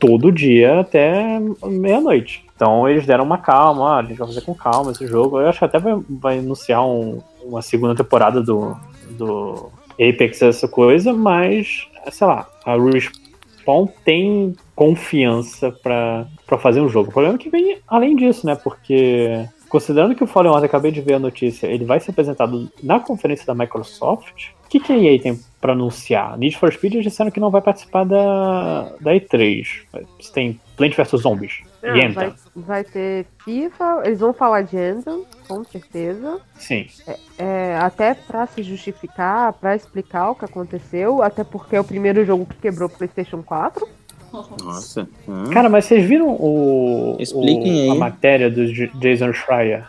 todo 0.00 0.32
dia 0.32 0.80
até 0.80 1.40
meia-noite. 1.64 2.44
Então 2.56 2.88
eles 2.88 3.06
deram 3.06 3.22
uma 3.24 3.38
calma, 3.38 3.98
a 3.98 4.02
gente 4.02 4.16
vai 4.18 4.26
fazer 4.26 4.40
com 4.40 4.54
calma 4.54 4.90
esse 4.90 5.06
jogo. 5.06 5.40
Eu 5.40 5.48
acho 5.48 5.60
que 5.60 5.64
até 5.64 5.78
vai, 5.78 5.94
vai 6.08 6.38
anunciar 6.38 6.84
um- 6.84 7.20
uma 7.44 7.62
segunda 7.62 7.94
temporada 7.94 8.42
do, 8.42 8.76
do 9.10 9.70
Apex, 9.92 10.42
essa 10.42 10.66
coisa, 10.66 11.12
mas, 11.12 11.86
sei 12.10 12.26
lá, 12.26 12.48
a 12.64 12.76
Respawn 12.76 13.86
tem 14.04 14.54
confiança 14.74 15.70
pra 15.70 16.26
fazer 16.58 16.80
um 16.80 16.88
jogo. 16.88 17.10
O 17.10 17.12
problema 17.12 17.36
é 17.36 17.38
que 17.38 17.50
vem 17.50 17.78
além 17.86 18.14
disso, 18.16 18.46
né? 18.46 18.54
Porque, 18.54 19.46
considerando 19.68 20.14
que 20.14 20.24
o 20.24 20.26
Fallen 20.26 20.52
Order, 20.52 20.68
acabei 20.68 20.90
de 20.90 21.00
ver 21.00 21.14
a 21.14 21.18
notícia, 21.18 21.66
ele 21.66 21.84
vai 21.84 22.00
ser 22.00 22.10
apresentado 22.10 22.70
na 22.82 23.00
conferência 23.00 23.46
da 23.46 23.54
Microsoft, 23.54 24.50
o 24.66 24.68
que, 24.68 24.80
que 24.80 24.92
a 24.92 24.98
EA 24.98 25.20
tem 25.20 25.40
pra 25.60 25.74
anunciar? 25.74 26.36
Need 26.36 26.58
for 26.58 26.72
Speed 26.72 26.94
disseram 26.94 27.30
que 27.30 27.38
não 27.38 27.50
vai 27.50 27.62
participar 27.62 28.04
da, 28.04 28.92
da 29.00 29.12
E3. 29.12 29.64
Você 30.20 30.32
tem 30.32 30.60
Plant 30.76 30.94
vs 30.94 31.20
Zombies. 31.22 31.62
Ah, 31.82 31.88
e 31.96 32.00
Anthem. 32.00 32.12
vai, 32.12 32.32
vai 32.54 32.84
ter 32.84 33.26
FIFA, 33.44 34.02
eles 34.04 34.20
vão 34.20 34.32
falar 34.34 34.62
de 34.62 34.76
Anthem, 34.76 35.24
com 35.48 35.64
certeza. 35.64 36.38
Sim. 36.58 36.86
É, 37.38 37.76
até 37.80 38.14
pra 38.14 38.46
se 38.46 38.62
justificar, 38.62 39.52
pra 39.54 39.74
explicar 39.74 40.30
o 40.30 40.34
que 40.34 40.44
aconteceu, 40.44 41.22
até 41.22 41.42
porque 41.44 41.76
é 41.76 41.80
o 41.80 41.84
primeiro 41.84 42.24
jogo 42.24 42.44
que 42.46 42.56
quebrou 42.56 42.88
o 42.88 42.92
PlayStation 42.92 43.42
4. 43.42 43.88
Nossa. 44.62 45.08
Hum. 45.26 45.44
Cara, 45.50 45.68
mas 45.68 45.86
vocês 45.86 46.04
viram 46.04 46.28
o, 46.28 47.16
Expliquem 47.18 47.88
o- 47.88 47.92
a 47.92 47.94
matéria 47.94 48.50
do 48.50 48.66
Jason 48.98 49.32
Schreier? 49.32 49.84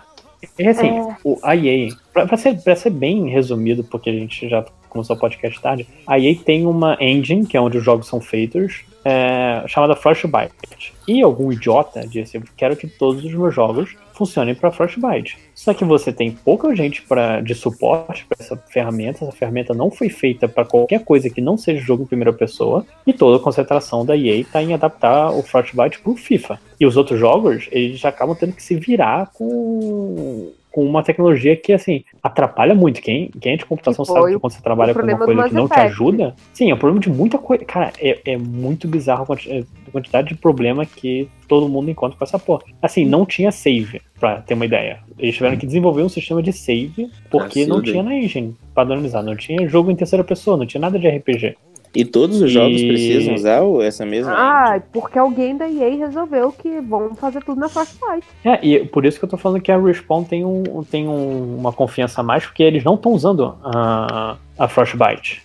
E 0.58 0.68
assim, 0.68 0.88
É. 0.88 1.16
o, 1.24 1.40
a 1.44 1.56
EA, 1.56 1.90
pra, 2.14 2.26
pra 2.28 2.38
ser, 2.38 2.62
pra 2.62 2.76
ser 2.76 2.92
bem 2.92 3.28
resumido, 3.30 3.84
porque 3.84 4.10
a 4.10 4.14
gente 4.14 4.48
já 4.48 4.64
começou 4.88 5.16
o 5.16 5.20
podcast 5.20 5.60
tarde, 5.62 5.88
a 6.06 6.18
EA 6.20 6.36
tem 6.46 6.66
uma 6.66 6.96
engine, 7.02 7.46
que 7.46 7.58
é 7.58 7.62
onde 7.62 7.78
os 7.78 7.84
jogos 7.84 8.08
são 8.08 8.22
feitos, 8.22 8.86
é, 9.08 9.64
chamada 9.68 9.96
Frostbite. 9.96 10.94
E 11.08 11.22
algum 11.22 11.50
idiota 11.50 12.06
disse, 12.06 12.42
quero 12.58 12.76
que 12.76 12.88
todos 12.88 13.24
os 13.24 13.34
meus 13.34 13.56
jogos 13.56 13.96
funcionem 14.14 14.54
para 14.54 14.70
Frostbite. 14.70 15.38
Só 15.56 15.74
que 15.74 15.86
você 15.86 16.12
tem 16.12 16.32
pouca 16.32 16.76
gente 16.76 17.02
pra, 17.04 17.40
de 17.40 17.56
suporte 17.56 18.26
para 18.26 18.38
essa 18.44 18.58
ferramenta, 18.58 19.24
essa 19.24 19.32
ferramenta 19.32 19.74
não 19.74 19.90
foi 19.90 20.10
feita 20.10 20.48
para 20.50 20.66
qualquer 20.66 21.06
coisa 21.06 21.30
que 21.30 21.40
não 21.40 21.58
seja 21.58 21.80
jogo 21.80 22.04
em 22.04 22.08
primeira 22.08 22.34
pessoa, 22.34 22.86
e 23.06 23.14
toda 23.14 23.38
a 23.38 23.40
concentração 23.40 24.06
da 24.06 24.18
EA 24.18 24.36
está 24.36 24.62
em 24.62 24.74
adaptar 24.74 25.32
o 25.32 25.42
Frostbite 25.42 26.00
pro 26.00 26.16
FIFA. 26.16 26.60
E 26.78 26.86
os 26.86 26.98
outros 26.98 27.18
jogos, 27.18 27.70
eles 27.72 28.04
acabam 28.04 28.36
tendo 28.36 28.54
que 28.54 28.64
se 28.64 28.76
virar 28.76 29.32
com, 29.34 30.52
com 30.78 30.86
uma 30.86 31.02
tecnologia 31.02 31.56
que, 31.56 31.74
assim, 31.74 32.04
atrapalha 32.22 32.76
muito. 32.76 33.02
Quem, 33.02 33.32
quem 33.42 33.54
é 33.54 33.58
de 33.58 33.66
computação 33.66 34.06
Que 34.06 34.12
sabe 34.12 34.34
que 34.34 34.40
quando 34.40 34.54
você 34.54 34.62
trabalha 34.62 34.94
com 34.94 35.02
uma 35.02 35.18
coisa 35.18 35.50
que 35.50 35.56
não 35.56 35.68
te 35.68 35.74
ajuda. 35.80 36.36
Sim, 36.54 36.70
é 36.70 36.76
um 36.76 36.78
problema 36.78 37.02
de 37.02 37.10
muita 37.10 37.40
coisa. 37.40 37.66
Cara, 37.66 37.92
é, 38.00 38.20
é 38.24 38.38
muito 38.38 38.88
bizarro 38.88 39.24
a 39.24 39.26
quanti- 39.26 39.66
a 39.88 39.92
quantidade 39.92 40.28
de 40.28 40.36
problema 40.36 40.86
que 40.86 41.28
todo 41.48 41.68
mundo 41.68 41.90
encontra 41.90 42.16
com 42.16 42.24
essa 42.24 42.38
porra. 42.38 42.62
Assim, 42.80 43.08
não 43.08 43.26
tinha 43.26 43.52
save, 43.52 44.00
pra 44.20 44.40
ter 44.42 44.54
uma 44.54 44.66
ideia. 44.66 45.00
Eles 45.18 45.34
tiveram 45.34 45.58
que 45.58 45.66
desenvolver 45.66 46.04
um 46.04 46.10
sistema 46.10 46.44
de 46.44 46.54
save 46.54 47.10
porque 47.32 47.66
não 47.66 47.78
Cacilda, 47.78 47.92
tinha 47.92 48.04
na 48.04 48.16
engine 48.16 48.56
padronizado. 48.76 49.26
Não 49.26 49.36
tinha 49.36 49.68
jogo 49.68 49.90
em 49.90 49.96
terceira 49.96 50.24
pessoa, 50.24 50.58
não 50.58 50.68
tinha 50.68 50.80
nada 50.80 51.00
de 51.00 51.08
RPG. 51.08 51.56
E 52.00 52.06
todos 52.06 52.40
os 52.42 52.52
jogos 52.52 52.80
E- 52.80 52.88
precisam 52.88 53.34
usar 53.34 53.62
essa 53.84 54.06
mesma. 54.06 54.32
Ah, 54.32 54.80
porque 54.94 55.18
alguém 55.18 55.58
da 55.58 55.68
EA 55.68 55.96
resolveu 55.98 56.52
que 56.52 56.80
vão 56.80 57.16
fazer 57.16 57.44
tudo 57.44 57.60
na 57.60 57.68
Frostbite. 57.68 58.28
É, 58.46 58.60
e 58.64 58.86
por 58.86 59.04
isso 59.04 59.18
que 59.18 59.26
eu 59.26 59.30
tô 59.30 59.36
falando 59.36 59.60
que 59.62 59.72
a 59.72 59.80
Respawn 59.80 60.24
tem, 60.24 60.46
um, 60.46 60.64
tem 60.90 61.08
um- 61.08 61.58
uma 61.58 61.74
confiança 61.74 62.22
a 62.22 62.24
mais, 62.24 62.46
porque 62.46 62.62
eles 62.62 62.84
não 62.84 62.94
estão 62.94 63.14
usando 63.14 63.56
a, 63.64 64.38
a 64.60 64.68
Frostbite. 64.68 65.42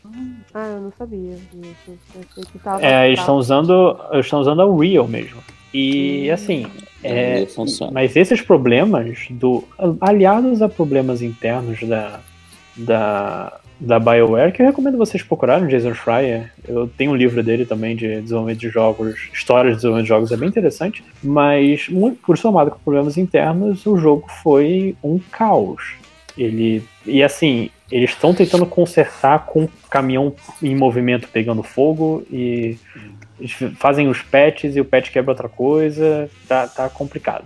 Ah, 0.53 0.67
eu 0.77 0.81
não 0.83 0.93
sabia 0.99 1.31
disso. 1.53 1.99
Eu 2.37 2.43
que 2.53 2.59
tava. 2.59 2.85
É, 2.85 3.07
eles 3.09 3.19
estão 3.21 3.37
usando, 3.37 3.97
eles 4.13 4.27
estão 4.27 4.41
usando 4.41 4.61
a 4.61 4.77
Real 4.77 5.09
mesmo. 5.09 5.39
E 5.73 6.31
assim, 6.31 6.67
é, 7.03 7.47
mas 7.91 8.15
esses 8.15 8.43
problemas 8.43 9.27
do 9.31 9.65
aliados 10.03 10.61
a 10.61 10.69
problemas 10.69 11.23
internos 11.23 11.83
da 11.83 12.21
da 12.77 13.59
da 13.83 13.99
BioWare, 13.99 14.53
que 14.53 14.63
eu 14.63 14.67
recomendo 14.67 14.97
vocês 14.97 15.23
procurarem, 15.23 15.67
Jason 15.67 15.93
Schreier. 15.93 16.53
Eu 16.67 16.87
tenho 16.87 17.11
um 17.11 17.17
livro 17.17 17.43
dele 17.43 17.67
também 17.67 17.97
de 17.97 18.21
desenvolvimento 18.21 18.61
de 18.61 18.69
jogos, 18.69 19.29
histórias 19.33 19.73
de 19.73 19.77
desenvolvimento 19.79 20.05
de 20.05 20.09
jogos, 20.09 20.33
é 20.33 20.37
bem 20.37 20.49
interessante. 20.49 21.05
Mas, 21.23 21.89
por 22.25 22.39
somado 22.39 22.71
com 22.71 22.79
problemas 22.79 23.19
internos, 23.19 23.85
o 23.85 23.97
jogo 23.97 24.27
foi 24.43 24.95
um 25.03 25.19
caos. 25.19 25.95
Ele. 26.39 26.83
E 27.05 27.23
assim, 27.23 27.71
eles 27.91 28.11
estão 28.11 28.33
tentando 28.33 28.65
consertar 28.65 29.47
com 29.47 29.69
caminhão 29.91 30.35
em 30.63 30.75
movimento 30.75 31.29
pegando 31.29 31.63
fogo 31.63 32.25
e 32.31 32.79
fazem 33.77 34.09
os 34.09 34.23
patches 34.23 34.77
e 34.77 34.81
o 34.81 34.85
patch 34.85 35.11
quebra 35.11 35.33
outra 35.33 35.49
coisa. 35.49 36.31
Tá, 36.49 36.69
tá 36.69 36.89
complicado. 36.89 37.45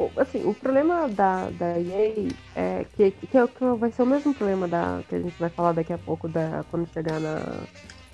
O- 0.00 0.10
Assim, 0.16 0.42
o 0.44 0.54
problema 0.54 1.08
da, 1.08 1.50
da 1.50 1.78
EA 1.78 2.26
é 2.56 2.84
que, 2.96 3.10
que, 3.10 3.36
é 3.38 3.46
que 3.46 3.64
vai 3.78 3.90
ser 3.90 4.02
o 4.02 4.06
mesmo 4.06 4.32
problema 4.34 4.66
da, 4.66 5.02
que 5.08 5.14
a 5.14 5.20
gente 5.20 5.38
vai 5.38 5.50
falar 5.50 5.72
daqui 5.72 5.92
a 5.92 5.98
pouco 5.98 6.26
da, 6.28 6.64
quando 6.70 6.88
chegar 6.88 7.20
na, 7.20 7.36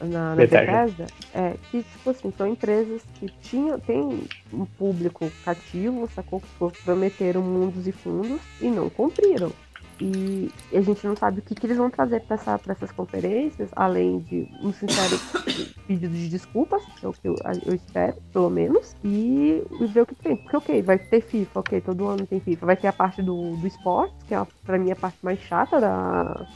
na, 0.00 0.34
na 0.34 0.34
Bethesda. 0.66 1.06
É 1.32 1.54
que, 1.70 1.82
tipo 1.84 2.10
assim, 2.10 2.32
são 2.36 2.46
empresas 2.46 3.02
que 3.20 3.28
tinham, 3.42 3.78
têm 3.78 4.24
um 4.52 4.64
público 4.64 5.30
cativo, 5.44 6.08
sacou? 6.12 6.40
Que 6.40 6.48
prometeram 6.84 7.40
mundos 7.42 7.86
e 7.86 7.92
fundos 7.92 8.40
e 8.60 8.68
não 8.68 8.90
cumpriram. 8.90 9.52
E 10.00 10.50
a 10.74 10.80
gente 10.82 11.06
não 11.06 11.16
sabe 11.16 11.38
o 11.38 11.42
que, 11.42 11.54
que 11.54 11.66
eles 11.66 11.76
vão 11.78 11.88
trazer 11.90 12.20
para 12.20 12.34
essa, 12.34 12.58
pra 12.58 12.72
essas 12.74 12.92
conferências, 12.92 13.68
além 13.74 14.18
de 14.20 14.46
um 14.62 14.72
sincero 14.72 15.18
pedido 15.88 16.12
de 16.14 16.28
desculpas, 16.28 16.82
que 16.98 17.06
é 17.06 17.08
o 17.08 17.12
que 17.12 17.26
eu, 17.28 17.34
eu 17.64 17.74
espero, 17.74 18.14
pelo 18.32 18.50
menos, 18.50 18.94
e, 19.04 19.62
e 19.80 19.86
ver 19.86 20.02
o 20.02 20.06
que 20.06 20.14
tem. 20.14 20.36
Porque, 20.36 20.56
ok, 20.56 20.82
vai 20.82 20.98
ter 20.98 21.20
FIFA, 21.22 21.60
ok, 21.60 21.80
todo 21.80 22.06
ano 22.06 22.26
tem 22.26 22.40
FIFA. 22.40 22.66
Vai 22.66 22.76
ter 22.76 22.88
a 22.88 22.92
parte 22.92 23.22
do, 23.22 23.56
do 23.56 23.66
esporte, 23.66 24.14
que 24.28 24.34
é, 24.34 24.36
a- 24.36 24.46
pra 24.64 24.78
mim, 24.78 24.90
a 24.90 24.96
parte 24.96 25.16
mais 25.22 25.38
chata 25.40 25.80
da, 25.80 26.46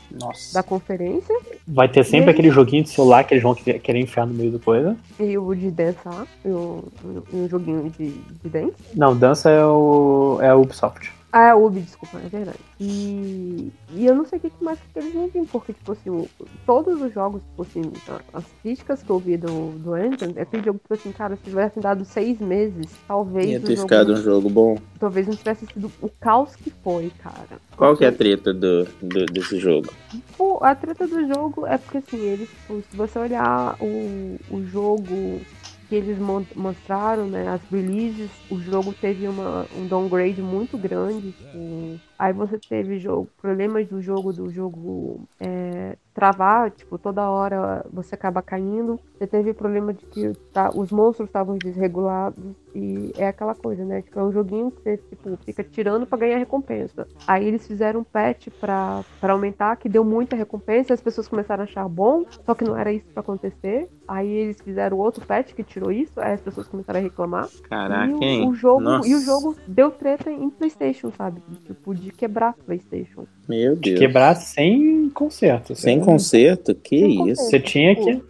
da 0.52 0.62
conferência. 0.62 1.34
Vai 1.66 1.88
ter 1.88 2.00
E 2.00 2.04
sempre 2.04 2.24
aí- 2.26 2.30
aquele 2.30 2.50
joguinho 2.50 2.82
de 2.82 2.90
celular 2.90 3.24
que 3.24 3.32
eles 3.34 3.42
vão 3.42 3.54
querer 3.54 4.00
enfiar 4.00 4.26
no 4.26 4.34
meio 4.34 4.50
do 4.50 4.58
coisa. 4.60 4.96
E 5.18 5.38
o 5.38 5.54
de 5.54 5.70
dançar, 5.70 6.26
e 6.44 6.48
o- 6.48 6.84
e 7.32 7.36
um 7.36 7.48
joguinho 7.48 7.88
de, 7.90 8.10
de 8.10 8.48
dance. 8.48 8.74
Não, 8.94 9.16
dança 9.16 9.48
é 9.50 9.64
o. 9.64 10.38
é 10.42 10.48
a 10.48 10.56
Ubisoft. 10.56 11.10
Ah, 11.32 11.48
é 11.50 11.54
Ubi, 11.54 11.80
desculpa, 11.80 12.18
é 12.18 12.28
verdade. 12.28 12.58
E, 12.80 13.70
e 13.94 14.04
eu 14.06 14.14
não 14.16 14.24
sei 14.24 14.38
o 14.38 14.42
que 14.42 14.50
que 14.50 14.64
mais 14.64 14.80
que 14.80 14.98
eles 14.98 15.12
vão 15.12 15.30
porque, 15.46 15.72
tipo 15.72 15.92
assim, 15.92 16.28
todos 16.66 17.00
os 17.00 17.12
jogos, 17.12 17.40
tipo 17.42 17.62
assim, 17.62 17.92
as 18.34 18.44
críticas 18.62 19.02
que 19.02 19.10
eu 19.10 19.18
vi 19.18 19.36
do, 19.36 19.46
do 19.78 19.94
Anthem, 19.94 20.32
é 20.36 20.42
aquele 20.42 20.64
jogo, 20.64 20.80
tipo 20.80 20.94
assim, 20.94 21.12
cara, 21.12 21.36
se 21.36 21.42
tivessem 21.44 21.80
dado 21.80 22.04
seis 22.04 22.40
meses, 22.40 22.90
talvez 23.06 23.48
Ia 23.48 23.60
ter 23.60 23.76
ficado 23.76 24.12
um 24.12 24.16
jogo 24.16 24.50
bom. 24.50 24.76
Talvez 24.98 25.26
não 25.28 25.36
tivesse 25.36 25.66
sido 25.66 25.90
o 26.02 26.08
caos 26.20 26.56
que 26.56 26.70
foi, 26.82 27.10
cara. 27.22 27.60
Qual 27.76 27.96
que 27.96 28.04
é 28.04 28.08
a 28.08 28.12
treta 28.12 28.52
do, 28.52 28.84
do- 28.84 29.26
desse 29.26 29.58
jogo? 29.58 29.92
Pô, 30.36 30.58
a 30.62 30.74
treta 30.74 31.06
do 31.06 31.26
jogo 31.28 31.64
é 31.66 31.78
porque 31.78 31.98
assim, 31.98 32.18
eles, 32.26 32.48
tipo, 32.48 32.82
se 32.82 32.96
você 32.96 33.18
olhar 33.18 33.76
o, 33.80 34.36
o 34.50 34.62
jogo 34.64 35.40
que 35.90 35.96
eles 35.96 36.18
mostraram, 36.54 37.26
né, 37.26 37.48
as 37.48 37.60
releases, 37.68 38.30
o 38.48 38.60
jogo 38.60 38.94
teve 38.94 39.26
uma, 39.26 39.66
um 39.76 39.88
downgrade 39.88 40.40
muito 40.40 40.78
grande. 40.78 41.32
tipo, 41.32 42.00
aí 42.20 42.34
você 42.34 42.58
teve 42.58 42.98
jogo, 42.98 43.30
problemas 43.40 43.88
do 43.88 44.02
jogo, 44.02 44.30
do 44.30 44.50
jogo 44.50 45.26
é, 45.40 45.96
travar, 46.12 46.70
tipo, 46.70 46.98
toda 46.98 47.30
hora 47.30 47.82
você 47.90 48.14
acaba 48.14 48.42
caindo. 48.42 49.00
Você 49.16 49.26
teve 49.26 49.54
problema 49.54 49.94
de 49.94 50.04
que 50.04 50.32
tá, 50.52 50.70
os 50.74 50.92
monstros 50.92 51.28
estavam 51.28 51.56
desregulados 51.56 52.54
e 52.74 53.10
é 53.16 53.28
aquela 53.28 53.54
coisa, 53.54 53.84
né? 53.86 54.02
Tipo, 54.02 54.20
é 54.20 54.22
um 54.24 54.32
joguinho 54.32 54.70
que 54.70 54.82
você 54.82 54.96
tipo, 54.98 55.36
fica 55.44 55.64
tirando 55.64 56.06
pra 56.06 56.18
ganhar 56.18 56.36
recompensa. 56.36 57.06
Aí 57.26 57.46
eles 57.46 57.66
fizeram 57.66 58.00
um 58.00 58.04
patch 58.04 58.48
pra, 58.60 59.02
pra 59.18 59.32
aumentar, 59.32 59.76
que 59.76 59.88
deu 59.88 60.04
muita 60.04 60.36
recompensa, 60.36 60.92
as 60.92 61.00
pessoas 61.00 61.26
começaram 61.26 61.62
a 61.62 61.64
achar 61.64 61.88
bom, 61.88 62.24
só 62.44 62.54
que 62.54 62.64
não 62.64 62.76
era 62.76 62.92
isso 62.92 63.06
pra 63.14 63.20
acontecer. 63.20 63.88
Aí 64.06 64.28
eles 64.28 64.60
fizeram 64.60 64.98
outro 64.98 65.24
patch 65.24 65.54
que 65.54 65.62
tirou 65.62 65.90
isso, 65.90 66.12
aí 66.16 66.34
as 66.34 66.40
pessoas 66.40 66.68
começaram 66.68 67.00
a 67.00 67.02
reclamar. 67.02 67.48
Caraca, 67.68 68.10
e 68.10 68.12
o, 68.12 68.22
hein? 68.22 68.48
o 68.48 68.54
jogo 68.54 68.80
Nossa. 68.80 69.08
E 69.08 69.14
o 69.14 69.20
jogo 69.20 69.56
deu 69.66 69.90
treta 69.90 70.30
em 70.30 70.50
Playstation, 70.50 71.10
sabe? 71.12 71.40
Tipo, 71.64 71.94
de 71.94 72.09
quebrar 72.10 72.54
Playstation. 72.66 73.24
Meu 73.48 73.76
Deus. 73.76 73.98
Quebrar 73.98 74.34
sem 74.36 75.08
conserto. 75.10 75.74
Sem 75.74 75.98
Você- 75.98 76.04
conserto? 76.04 76.74
Que 76.74 76.98
Sem 77.00 77.10
isso? 77.10 77.18
conserto. 77.42 77.50
Você 77.50 77.60
tinha 77.60 77.94
que. 77.96 78.22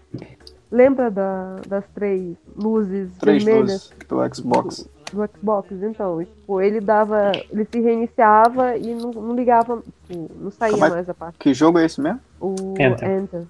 Lembra 0.71 1.11
da- 1.11 1.57
das 1.69 1.85
três 1.95 2.37
luzes 2.57 3.11
Três 3.19 3.43
vermelhas? 3.43 3.91
luzes 3.91 3.91
do 4.09 4.35
Xbox. 4.35 4.89
Do 5.13 5.29
Xbox, 5.39 5.71
então, 5.73 6.19
tipo, 6.25 6.61
ele 6.61 6.81
dava, 6.81 7.33
ele 7.51 7.67
se 7.71 7.81
reiniciava 7.81 8.77
e 8.77 8.95
não, 8.95 9.11
não 9.11 9.35
ligava, 9.35 9.83
tipo, 10.09 10.31
não 10.41 10.51
saía 10.51 10.73
Como 10.73 10.85
é- 10.87 10.91
mais 10.91 11.09
a 11.09 11.15
parte. 11.15 11.39
Que 11.39 11.53
jogo 11.55 11.79
é 11.79 11.85
esse 11.87 12.01
mesmo? 12.01 12.21
O 12.41 12.55
Enter. 12.79 13.09
Enter. 13.11 13.43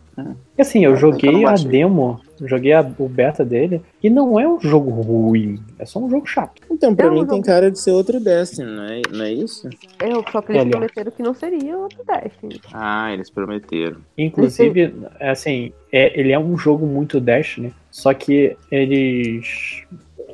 E 0.59 0.61
assim, 0.63 0.85
eu 0.85 0.95
É, 0.95 0.97
joguei 0.97 1.31
não 1.43 1.47
a 1.49 1.55
demo, 1.55 2.21
joguei 2.45 2.73
a- 2.73 2.81
o 2.99 3.09
beta 3.09 3.45
dele, 3.45 3.81
e 4.03 4.11
não 4.11 4.39
é 4.39 4.49
um 4.49 4.61
jogo 4.61 4.91
ruim, 4.91 5.63
é 5.79 5.87
só 5.87 6.01
um 6.01 6.11
jogo 6.11 6.27
chato. 6.27 6.61
Então, 6.71 6.93
pra 6.95 7.07
É 7.07 7.11
um 7.11 7.15
mim 7.15 7.27
tem 7.27 7.41
cara 7.41 7.71
de 7.71 7.79
ser 7.79 7.93
outro 7.93 8.19
Destiny, 8.19 8.67
não 8.69 8.83
é, 8.85 9.03
não 9.13 9.25
é 9.25 9.33
isso? 9.33 9.69
Eu, 10.03 10.25
só 10.33 10.43
que 10.43 10.51
eles 10.53 10.63
Ele, 10.63 10.71
ó. 10.71 10.73
prometeram 10.73 11.13
que 11.13 11.23
não 11.23 11.35
seria 11.35 11.79
outro 11.79 11.99
Destiny. 12.05 12.61
Ah, 12.75 13.13
eles 13.13 13.31
prometeram. 13.31 13.99
Inclusive, 14.19 14.93
é 15.21 15.31
assim, 15.31 15.73
é- 15.93 16.19
ele 16.19 16.33
é 16.33 16.39
um 16.39 16.59
jogo 16.59 16.85
muito 16.85 17.21
Destiny, 17.21 17.73
só 17.93 18.13
que 18.13 18.57
eles 18.73 19.85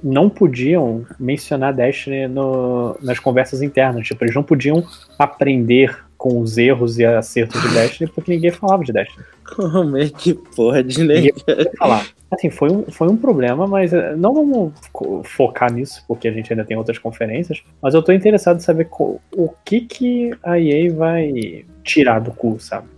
não 0.03 0.29
podiam 0.29 1.05
mencionar 1.19 1.73
Destiny 1.75 2.27
no- 2.29 2.97
nas 3.03 3.19
conversas 3.19 3.63
internas. 3.63 4.07
Tipo, 4.07 4.25
eles 4.25 4.35
não 4.35 4.43
podiam 4.43 4.85
aprender 5.19 5.97
com 6.17 6.41
os 6.41 6.57
erros 6.57 6.99
e 6.99 7.05
acertos 7.05 7.61
de 7.63 7.69
Destiny 7.69 8.11
porque 8.15 8.33
ninguém 8.35 8.51
falava 8.51 8.83
de 8.85 8.93
Destiny. 8.93 9.25
Como 9.55 9.97
é 9.97 10.09
que 10.09 10.35
pode, 10.35 11.05
né? 11.05 11.15
Ninguém 11.17 11.33
podia 11.35 11.71
falar. 11.79 12.07
Assim, 12.31 12.51
foi 12.51 12.71
um, 12.73 12.83
foi 12.91 13.09
um 13.09 13.17
problema, 13.17 13.67
mas 13.69 13.93
eh, 13.93 14.17
não 14.17 14.35
vamos 14.35 14.73
fo- 14.93 15.23
focar 15.25 15.73
nisso, 15.73 16.05
porque 16.09 16.27
a 16.27 16.33
gente 16.33 16.53
ainda 16.53 16.65
tem 16.65 16.77
outras 16.77 16.99
conferências. 16.99 17.63
Mas 17.81 17.95
eu 17.95 18.03
tô 18.03 18.11
interessado 18.13 18.57
em 18.57 18.61
saber 18.61 18.89
o 18.91 19.49
que 19.65 19.83
que 19.83 20.31
a 20.43 20.59
EA 20.59 20.93
vai 20.93 21.65
tirar 21.85 22.19
do 22.21 22.33
cu, 22.33 22.59
sabe? 22.59 22.89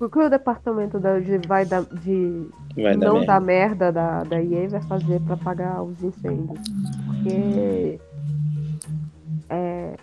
O 0.00 0.08
que 0.08 0.18
o 0.18 0.28
departamento 0.28 1.00
da, 1.00 1.18
de, 1.18 1.38
vai 1.38 1.66
dar, 1.66 1.82
de 1.86 2.46
Vai 2.76 2.96
dar 2.96 3.06
não 3.06 3.14
merda. 3.14 3.26
dar 3.26 3.40
merda 3.40 3.92
da, 3.92 4.22
da 4.22 4.40
EA 4.40 4.68
vai 4.68 4.80
fazer 4.82 5.20
pra 5.22 5.34
apagar 5.34 5.82
os 5.82 6.00
incêndios? 6.04 6.60
Porque 7.04 7.98
é, 9.50 9.94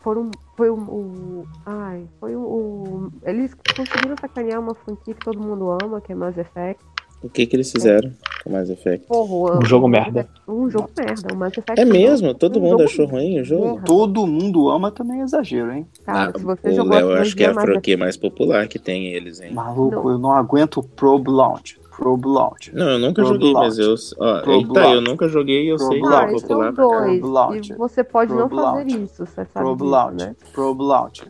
foram, 0.00 0.30
foi 0.56 0.70
o, 0.70 0.76
o- 0.76 1.46
ai, 1.66 2.06
foi 2.18 2.34
o, 2.34 2.40
o- 2.40 3.12
eles 3.24 3.52
conseguiram 3.76 4.16
sacanear 4.18 4.60
uma 4.60 4.74
franquia 4.74 5.12
que 5.14 5.24
todo 5.24 5.38
mundo 5.46 5.70
ama, 5.82 6.00
que 6.00 6.12
é 6.12 6.14
Mass 6.14 6.38
Effect. 6.38 6.82
O 7.24 7.28
que 7.30 7.46
que 7.46 7.56
eles 7.56 7.72
fizeram 7.72 8.10
com 8.44 8.50
Mass 8.52 8.68
Effect? 8.68 9.06
Porra, 9.06 9.58
Um 9.58 9.64
jogo 9.64 9.88
merda. 9.88 10.28
Um 10.46 10.68
jogo 10.70 10.90
merda. 10.96 11.32
O 11.32 11.36
Mass 11.36 11.56
Effect 11.56 11.80
É 11.80 11.84
não- 11.86 11.92
mesmo? 11.92 12.34
Todo 12.34 12.58
um 12.58 12.62
mundo 12.62 12.82
achou 12.82 13.06
ruim 13.06 13.40
o 13.40 13.44
jogo? 13.44 13.80
Todo 13.86 14.26
mundo 14.26 14.68
ama 14.68 14.90
também 14.90 15.20
é 15.20 15.24
exagero, 15.24 15.72
hein? 15.72 15.86
Cara, 16.04 16.36
se 16.38 16.44
você 16.44 16.68
O 16.68 16.74
jogou 16.74 16.92
Léo, 16.92 17.10
eu 17.12 17.16
acho 17.16 17.34
que 17.34 17.42
é 17.42 17.46
a 17.48 17.54
franquia 17.54 17.96
mais 17.96 18.16
popular 18.18 18.68
que 18.68 18.78
tem 18.78 19.06
eles, 19.06 19.40
hein? 19.40 19.54
Maluco, 19.54 20.10
eu 20.10 20.18
não 20.18 20.32
aguento 20.32 20.80
o 20.80 20.82
Probe 20.82 21.30
Launch. 21.30 21.80
Probe 21.96 22.26
Launch. 22.26 22.74
Não, 22.74 22.90
eu 22.90 22.98
nunca 22.98 23.22
Probe 23.22 23.34
joguei, 23.38 23.52
Launch. 23.52 23.68
mas 23.68 23.78
eu. 23.78 23.94
Ó, 24.18 24.40
Probe 24.42 24.58
eita, 24.58 24.80
eu 24.80 24.84
Launch. 24.94 25.08
nunca 25.10 25.28
joguei 25.28 25.64
e 25.64 25.68
eu 25.68 25.78
sei 25.78 25.88
que 25.96 26.00
Probe 26.00 26.14
Ah, 26.14 26.18
é 26.18 26.26
Launch. 26.26 26.42
popular 26.42 26.72
dois. 26.72 27.20
Launch. 27.22 27.72
E 27.72 27.76
você 27.76 28.04
pode 28.04 28.32
não 28.34 28.48
fazer 28.50 28.60
Launch. 28.62 29.02
isso, 29.04 29.24
você 29.24 29.34
sabe 29.34 29.48
Probe 29.54 29.78
disso, 29.82 29.90
Launch. 29.90 30.16
né? 30.24 30.36
Probe 30.52 30.82
Launch. 30.82 31.22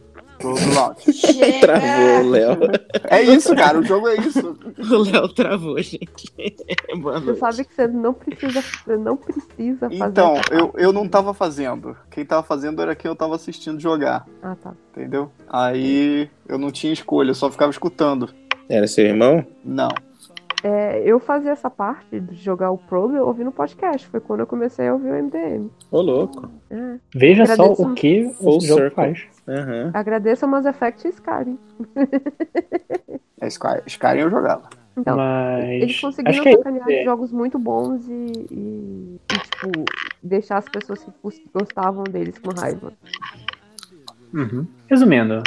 Travou 1.60 2.26
o 2.26 2.30
Léo. 2.30 2.58
É 3.08 3.22
isso, 3.22 3.54
cara, 3.54 3.78
o 3.78 3.84
jogo 3.84 4.08
é 4.08 4.16
isso. 4.16 4.58
O 4.78 5.02
Léo 5.10 5.28
travou, 5.28 5.80
gente. 5.80 6.32
Boa 6.96 7.18
Você 7.20 7.26
noite. 7.26 7.38
sabe 7.40 7.64
que 7.64 7.74
você 7.74 7.86
não 7.88 8.12
precisa, 8.14 8.60
você 8.62 8.96
não 8.96 9.16
precisa 9.16 9.90
fazer. 9.90 10.04
Então, 10.10 10.40
eu, 10.50 10.72
eu 10.76 10.92
não 10.92 11.08
tava 11.08 11.32
fazendo. 11.32 11.96
Quem 12.10 12.24
tava 12.24 12.42
fazendo 12.42 12.82
era 12.82 12.94
quem 12.94 13.08
eu 13.08 13.16
tava 13.16 13.34
assistindo 13.36 13.80
jogar. 13.80 14.26
Ah, 14.42 14.54
tá. 14.56 14.74
Entendeu? 14.96 15.30
Aí 15.48 16.28
eu 16.48 16.58
não 16.58 16.70
tinha 16.70 16.92
escolha, 16.92 17.30
eu 17.30 17.34
só 17.34 17.50
ficava 17.50 17.70
escutando. 17.70 18.28
Era 18.68 18.86
seu 18.86 19.04
irmão? 19.06 19.44
Não. 19.64 19.88
É, 20.66 21.02
eu 21.04 21.20
fazia 21.20 21.50
essa 21.52 21.68
parte 21.68 22.18
de 22.18 22.34
jogar 22.36 22.70
o 22.70 22.78
Probe 22.78 23.18
ouvindo 23.18 23.52
podcast. 23.52 24.06
Foi 24.08 24.18
quando 24.18 24.40
eu 24.40 24.46
comecei 24.46 24.88
a 24.88 24.94
ouvir 24.94 25.10
o 25.10 25.14
MDM. 25.14 25.68
Ô, 25.90 26.00
louco. 26.00 26.50
É. 26.70 26.96
Veja 27.14 27.44
só 27.44 27.52
Agradeço- 27.64 27.82
o 27.90 27.94
que 27.94 28.24
o 28.40 28.52
jogo 28.52 28.60
circle. 28.62 28.90
faz. 28.90 29.26
Aham. 29.46 29.90
Agradeço 29.92 30.44
a 30.46 30.48
Mass 30.48 30.64
Effect 30.64 31.06
e 31.06 31.10
Skyrim. 31.10 31.58
É 33.40 33.48
Sky, 33.48 33.82
Skyrim 33.86 34.20
eu 34.20 34.30
jogava. 34.30 34.70
Então, 34.96 35.16
Mas. 35.18 35.64
eles 35.82 36.00
conseguiram 36.00 36.44
é 36.46 36.52
sacanear 36.56 36.88
isso. 36.90 37.04
jogos 37.04 37.30
muito 37.32 37.58
bons 37.58 38.08
e, 38.08 38.12
e- 38.50 39.20
e, 39.30 39.38
tipo, 39.38 39.84
deixar 40.22 40.58
as 40.58 40.68
pessoas 40.68 41.04
que 41.04 41.10
gos- 41.22 41.42
gostavam 41.52 42.04
deles 42.04 42.38
com 42.38 42.58
raiva. 42.58 42.92
Uhum. 44.34 44.66
Resumindo, 44.90 45.42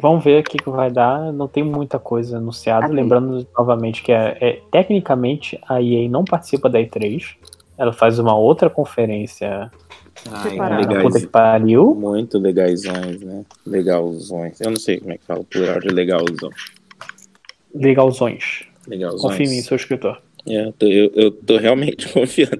vamos 0.00 0.22
ver 0.22 0.40
o 0.40 0.44
que, 0.44 0.58
que 0.58 0.70
vai 0.70 0.90
dar. 0.90 1.32
Não 1.32 1.48
tem 1.48 1.64
muita 1.64 1.98
coisa 1.98 2.36
anunciada. 2.38 2.86
Lembrando 2.86 3.44
novamente 3.56 4.02
que 4.02 4.12
é, 4.12 4.36
é- 4.40 4.62
tecnicamente 4.70 5.58
a 5.68 5.82
EA 5.82 6.08
não 6.08 6.24
participa 6.24 6.68
da 6.70 6.78
E3. 6.78 7.34
Ela 7.76 7.92
faz 7.92 8.18
uma 8.18 8.36
outra 8.36 8.70
conferência 8.70 9.70
Ai, 10.30 10.56
na 10.56 10.76
puta 10.78 10.88
legais. 10.94 11.16
que 11.22 11.26
pariu. 11.26 11.94
Muito 11.94 12.38
legaisões, 12.38 13.20
né? 13.20 13.44
Legalzões. 13.66 14.60
Eu 14.60 14.70
não 14.70 14.76
sei 14.78 15.00
como 15.00 15.12
é 15.12 15.18
que 15.18 15.24
fala 15.24 15.42
plural 15.44 15.80
de 15.80 15.88
legalzão. 15.88 16.50
Legalzões. 17.74 18.64
Legalzões. 18.86 19.22
Confia 19.22 19.46
em 19.46 19.50
mim, 19.50 19.62
seu 19.62 19.76
escritor. 19.76 20.20
É, 20.48 20.66
eu, 20.66 20.72
tô, 20.72 20.86
eu, 20.86 21.10
eu 21.14 21.30
tô 21.30 21.56
realmente 21.58 22.08
confiando. 22.14 22.58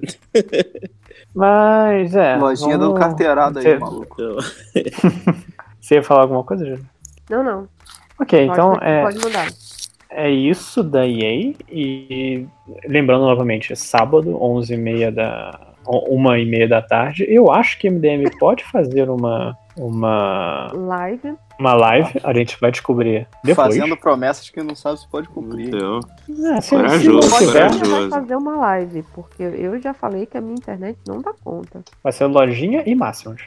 Mas 1.33 2.15
é. 2.15 2.35
Lojinha 2.37 2.77
vamos- 2.77 2.93
dando 2.93 2.99
carteirada 2.99 3.59
aí, 3.59 3.79
maluco. 3.79 4.15
Você 5.89 5.95
ia 5.95 6.03
falar 6.03 6.21
alguma 6.21 6.43
coisa, 6.43 6.63
Júlio? 6.63 6.85
Não, 7.31 7.43
não. 7.43 7.67
Ok, 8.21 8.45
Pode- 8.45 8.51
então 8.59 8.73
é, 8.79 9.01
Pode 9.01 9.17
mudar. 9.17 9.47
é 10.11 10.29
isso 10.29 10.83
da 10.83 11.03
EA. 11.07 11.55
E 11.67 12.45
lembrando 12.85 13.25
novamente, 13.25 13.73
é 13.73 13.75
sábado, 13.75 14.37
11h30 14.39 15.09
da. 15.11 15.59
1h30 15.87 16.67
da 16.67 16.79
tarde. 16.83 17.25
Eu 17.27 17.51
acho 17.51 17.79
que 17.79 17.87
a 17.87 17.91
MDM 17.91 18.29
pode 18.37 18.63
fazer 18.65 19.09
uma. 19.09 19.57
Uma, 19.75 20.69
Live. 20.73 21.35
uma 21.57 21.73
live, 21.73 22.19
a 22.23 22.33
gente 22.33 22.59
vai 22.59 22.69
descobrir 22.69 23.25
depois. 23.43 23.69
Fazendo 23.75 23.95
promessas 23.97 24.49
que 24.49 24.61
não 24.61 24.75
sabe 24.75 24.99
se 24.99 25.07
pode 25.09 25.27
cumprir. 25.29 25.69
Então, 25.69 26.01
Ah, 26.53 26.61
se- 26.61 26.69
se 26.69 26.75
Corajoso, 26.75 27.11
não 27.11 27.19
tiver, 27.21 27.39
Você 27.39 27.53
vai 27.53 27.69
corajoso. 27.79 28.09
fazer 28.09 28.35
uma 28.35 28.57
live, 28.57 29.03
porque 29.15 29.41
eu 29.41 29.79
já 29.81 29.93
falei 29.93 30.25
que 30.27 30.37
a 30.37 30.41
minha 30.41 30.55
internet 30.55 30.99
não 31.07 31.21
dá 31.21 31.31
conta. 31.43 31.81
Vai 32.03 32.11
ser 32.11 32.25
lojinha 32.25 32.83
e 32.85 32.93
máximos. 32.93 33.41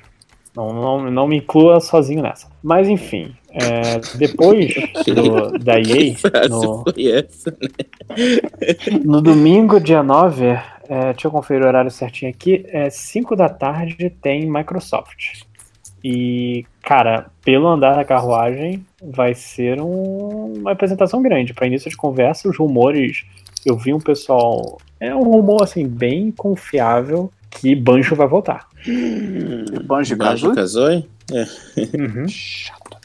Não, 0.55 0.73
não, 0.73 1.11
não 1.11 1.27
me 1.27 1.39
inclua 1.39 1.81
sozinho 1.81 2.23
nessa. 2.23 2.47
Mas 2.63 2.89
enfim, 2.89 3.35
é, 3.51 3.99
depois 4.17 4.75
do, 5.07 5.59
da 5.59 5.79
EA, 5.79 6.15
no, 6.51 6.85
essa, 6.97 7.51
né? 7.51 9.01
no 9.05 9.23
domingo, 9.23 9.81
dia 9.81 10.03
9, 10.03 10.45
é, 10.47 11.13
deixa 11.13 11.27
eu 11.27 11.31
conferir 11.31 11.65
o 11.65 11.67
horário 11.67 11.91
certinho 11.91 12.31
aqui, 12.31 12.65
é 12.69 12.91
5 12.91 13.35
da 13.35 13.49
tarde 13.49 14.11
tem 14.11 14.51
Microsoft. 14.51 15.43
E, 16.05 16.67
cara, 16.83 17.27
pelo 17.45 17.69
andar 17.69 17.95
da 17.95 18.05
carruagem, 18.05 18.85
vai 19.01 19.35
ser 19.35 19.81
um- 19.81 20.53
uma 20.59 20.73
apresentação 20.73 21.23
grande. 21.23 21.55
Para 21.55 21.67
início 21.69 21.89
de 21.89 21.97
conversa, 21.97 22.49
os 22.49 22.59
rumores, 22.59 23.25
eu 23.65 23.77
vi 23.77 23.95
um 23.95 24.01
pessoal. 24.01 24.79
É 24.99 25.15
um 25.15 25.23
rumor, 25.23 25.63
assim, 25.63 25.87
bem 25.87 26.33
confiável 26.33 27.33
que 27.61 27.75
Banjo 27.75 28.15
vai 28.17 28.27
voltar. 28.29 28.67
Banjo 29.85 30.17
Banjo 30.17 30.55
Kazooie? 30.55 31.09
É. 31.33 31.43
Uhum. 31.97 32.27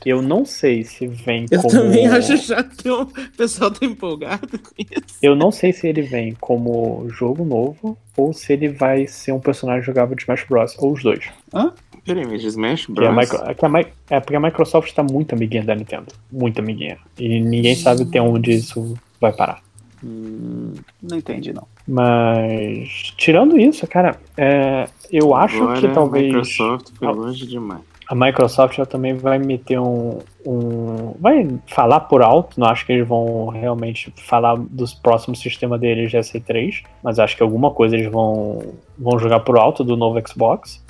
Eu 0.05 0.21
não 0.21 0.45
sei 0.45 0.83
se 0.83 1.07
vem 1.07 1.45
Eu 1.51 1.61
como. 1.61 1.71
também 1.73 2.07
acho 2.07 2.37
chato. 2.37 3.01
O 3.03 3.37
pessoal 3.37 3.71
tá 3.71 3.85
empolgado 3.85 4.47
com 4.59 4.71
isso. 4.77 5.17
Eu 5.21 5.35
não 5.35 5.51
sei 5.51 5.73
se 5.73 5.87
ele 5.87 6.01
vem 6.01 6.35
como 6.39 7.05
jogo 7.09 7.43
novo 7.43 7.97
ou 8.15 8.33
se 8.33 8.53
ele 8.53 8.69
vai 8.69 9.05
ser 9.07 9.31
um 9.33 9.39
personagem 9.39 9.83
jogável 9.83 10.15
de 10.15 10.21
Smash 10.23 10.45
Bros. 10.49 10.75
Ou 10.79 10.93
os 10.93 11.03
dois. 11.03 11.25
Hã? 11.53 11.73
Peraí, 12.05 12.25
mas 12.25 12.41
de 12.41 12.47
Smash 12.47 12.85
Bros? 12.87 13.15
Micro- 13.15 13.43
é, 13.49 13.53
que 13.53 13.65
a 13.65 13.69
Mi- 13.69 13.87
é 14.09 14.19
porque 14.19 14.35
a 14.35 14.39
Microsoft 14.39 14.93
tá 14.93 15.03
muito 15.03 15.33
amiguinha 15.35 15.63
da 15.63 15.75
Nintendo. 15.75 16.07
Muito 16.31 16.59
amiguinha. 16.59 16.97
E 17.19 17.39
ninguém 17.41 17.75
sabe 17.75 18.03
até 18.03 18.21
onde 18.21 18.51
isso 18.51 18.93
vai 19.19 19.33
parar. 19.33 19.61
Hum, 20.03 20.73
não 21.01 21.17
entendi, 21.17 21.53
não. 21.53 21.67
Mas, 21.87 23.13
tirando 23.17 23.59
isso, 23.59 23.87
cara, 23.87 24.17
é, 24.37 24.85
eu 25.11 25.35
acho 25.35 25.61
Agora, 25.63 25.79
que 25.81 25.87
talvez. 25.89 26.23
A 26.25 26.27
Microsoft 26.37 26.89
foi 26.97 27.07
longe 27.07 27.47
demais. 27.47 27.81
A 28.09 28.15
Microsoft 28.15 28.77
ela 28.77 28.85
também 28.85 29.15
vai 29.15 29.37
meter 29.37 29.79
um, 29.79 30.19
um- 30.45 31.13
Vai 31.19 31.45
falar 31.67 32.01
por 32.01 32.21
alto, 32.21 32.57
não 32.57 32.67
acho 32.67 32.85
que 32.85 32.93
eles 32.93 33.05
vão 33.07 33.47
realmente 33.47 34.13
falar 34.15 34.55
dos 34.57 34.93
próximos 34.93 35.39
sistemas 35.41 35.77
deles 35.81 36.09
de 36.09 36.17
S3, 36.17 36.83
mas 37.03 37.19
acho 37.19 37.35
que 37.35 37.43
alguma 37.43 37.69
coisa 37.71 37.97
eles 37.97 38.09
vão, 38.09 38.61
vão 38.97 39.19
jogar 39.19 39.41
por 39.41 39.57
alto 39.57 39.83
do 39.83 39.97
novo 39.97 40.21
Xbox. 40.25 40.81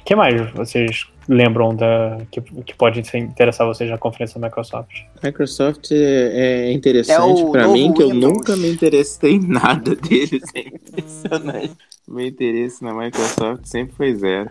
O 0.00 0.04
que 0.04 0.16
mais 0.16 0.50
vocês 0.52 1.06
lembram 1.28 1.74
da, 1.74 2.18
que, 2.30 2.40
que 2.40 2.74
pode 2.74 3.04
ser 3.06 3.18
interessar 3.18 3.66
vocês 3.66 3.88
na 3.90 3.98
conferência 3.98 4.40
da 4.40 4.46
Microsoft? 4.48 4.92
Microsoft 5.22 5.90
é 5.92 6.68
é 6.68 6.72
interessante 6.72 7.40
É 7.42 7.44
o 7.44 7.50
pra 7.50 7.62
novo 7.62 7.72
mim, 7.74 7.92
que 7.92 8.02
eu 8.02 8.10
Windows. 8.10 8.32
nunca 8.32 8.56
me 8.56 8.70
interessei 8.70 9.32
em 9.34 9.46
nada 9.46 9.94
deles. 9.96 10.42
É 10.54 10.60
impressionante. 10.60 11.76
Meu 12.06 12.26
interesse 12.26 12.82
na 12.84 12.92
Microsoft 12.92 13.64
sempre 13.66 13.94
foi 13.96 14.14
zero. 14.14 14.50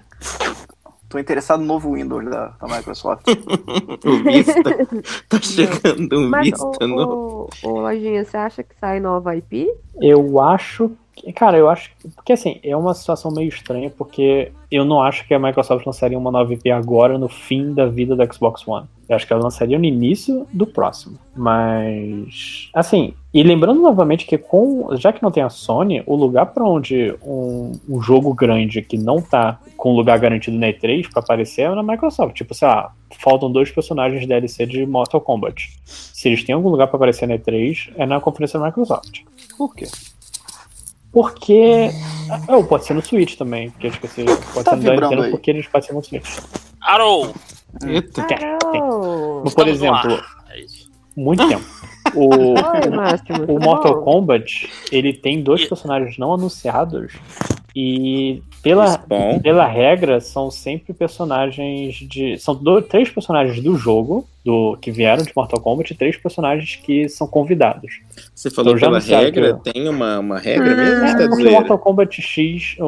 Tô 1.09 1.19
interessado 1.19 1.59
no 1.59 1.67
novo 1.67 1.93
Windows 1.93 2.25
da, 2.25 2.47
da 2.59 2.67
Microsoft. 2.77 3.23
O 4.05 4.23
Vista. 4.23 4.63
tá 5.29 5.39
chegando 5.39 6.19
um 6.19 6.27
Mas, 6.29 6.45
Vista 6.49 6.65
ô, 6.83 6.87
novo. 6.87 7.49
ô, 7.63 7.79
Lojinha, 7.81 8.25
você 8.25 8.35
acha 8.35 8.63
que 8.63 8.73
sai 8.79 8.99
nova 8.99 9.35
IP? 9.35 9.71
Eu 10.01 10.41
acho 10.41 10.91
cara, 11.35 11.57
eu 11.57 11.69
acho 11.69 11.91
que, 11.97 12.09
porque 12.09 12.33
assim, 12.33 12.59
é 12.63 12.75
uma 12.75 12.93
situação 12.93 13.31
meio 13.31 13.47
estranha, 13.47 13.89
porque 13.89 14.51
eu 14.71 14.83
não 14.83 15.01
acho 15.01 15.27
que 15.27 15.33
a 15.33 15.39
Microsoft 15.39 15.85
lançaria 15.85 16.17
uma 16.17 16.31
nova 16.31 16.53
IP 16.53 16.71
agora 16.71 17.17
no 17.17 17.29
fim 17.29 17.73
da 17.73 17.85
vida 17.85 18.15
do 18.15 18.33
Xbox 18.33 18.67
One. 18.67 18.87
Eu 19.07 19.15
acho 19.15 19.27
que 19.27 19.33
ela 19.33 19.43
lançaria 19.43 19.77
no 19.77 19.85
início 19.85 20.47
do 20.51 20.65
próximo. 20.65 21.19
Mas, 21.35 22.69
assim, 22.73 23.13
e 23.33 23.43
lembrando 23.43 23.81
novamente 23.81 24.25
que 24.25 24.37
com, 24.37 24.95
já 24.95 25.11
que 25.11 25.21
não 25.21 25.29
tem 25.29 25.43
a 25.43 25.49
Sony, 25.49 26.01
o 26.05 26.15
lugar 26.15 26.47
para 26.47 26.63
onde 26.63 27.13
um, 27.23 27.73
um 27.87 28.01
jogo 28.01 28.33
grande 28.33 28.81
que 28.81 28.97
não 28.97 29.21
tá 29.21 29.59
com 29.75 29.93
lugar 29.93 30.17
garantido 30.17 30.57
na 30.57 30.67
E3 30.67 31.09
para 31.11 31.21
aparecer 31.21 31.63
é 31.63 31.75
na 31.75 31.83
Microsoft. 31.83 32.35
Tipo, 32.35 32.53
sei 32.53 32.67
lá, 32.67 32.93
faltam 33.19 33.51
dois 33.51 33.69
personagens 33.69 34.25
DLC 34.25 34.65
de 34.65 34.85
Mortal 34.85 35.21
Kombat. 35.21 35.79
Se 35.85 36.29
eles 36.29 36.43
têm 36.43 36.55
algum 36.55 36.69
lugar 36.69 36.87
para 36.87 36.95
aparecer 36.95 37.27
na 37.27 37.37
E3, 37.37 37.91
é 37.97 38.05
na 38.05 38.19
conferência 38.19 38.59
da 38.59 38.65
Microsoft. 38.65 39.21
Por 39.57 39.75
quê? 39.75 39.87
Porque. 41.13 41.91
Oh, 42.47 42.63
pode 42.63 42.85
ser 42.85 42.95
no 42.95 43.01
Switch 43.01 43.35
também, 43.37 43.69
porque 43.69 43.87
eu 43.87 43.91
esqueci. 43.91 44.25
Pode 44.25 44.65
Tá 44.65 44.71
ser 44.71 44.77
no 44.83 44.91
Nintendo 44.91 45.21
aí. 45.21 45.31
porque 45.31 45.51
eles 45.51 45.67
podem 45.67 45.87
ser 45.87 45.93
no 45.93 46.03
Switch. 46.03 46.39
Arou! 46.81 47.33
Eita. 47.85 48.21
Estamos 48.23 49.53
por 49.53 49.67
exemplo. 49.67 50.19
É 50.49 50.59
isso. 50.59 50.89
muito 51.15 51.47
tempo. 51.47 51.63
O, 52.15 52.27
Oi, 52.29 53.47
o 53.47 53.59
Mortal? 53.59 54.03
Kombat, 54.03 54.69
ele 54.91 55.13
tem 55.13 55.41
dois 55.41 55.65
personagens 55.65 56.15
não 56.19 56.31
anunciados 56.33 57.13
e 57.75 58.43
pela, 58.63 58.87
Spawn. 58.87 59.39
pela 59.39 59.67
regra 59.67 60.19
são 60.21 60.49
sempre 60.49 60.93
personagens 60.93 61.95
de 61.95 62.37
são 62.39 62.55
do- 62.55 62.81
três 62.81 63.09
personagens 63.09 63.61
do 63.61 63.75
jogo 63.75 64.27
do 64.43 64.77
que 64.81 64.91
vieram 64.91 65.23
de 65.23 65.31
Mortal 65.35 65.59
Kombat 65.61 65.93
e 65.93 65.95
três 65.95 66.17
personagens 66.17 66.75
que 66.77 67.07
são 67.09 67.27
convidados. 67.27 67.99
Você 68.33 68.49
falou 68.49 68.75
Então 68.75 68.79
já 68.79 68.87
pela 68.87 69.21
regra? 69.21 69.59
que- 69.63 69.71
Tem 69.71 69.87
uma, 69.87 70.19
uma 70.19 70.39
regra 70.39 70.75
mesmo? 70.75 71.05
É, 71.05 71.13
Tá 71.17 71.29
porque? 71.29 71.49
Mortal 71.49 71.77
Kombat 71.79 72.21
X, 72.21 72.75
o, 72.79 72.85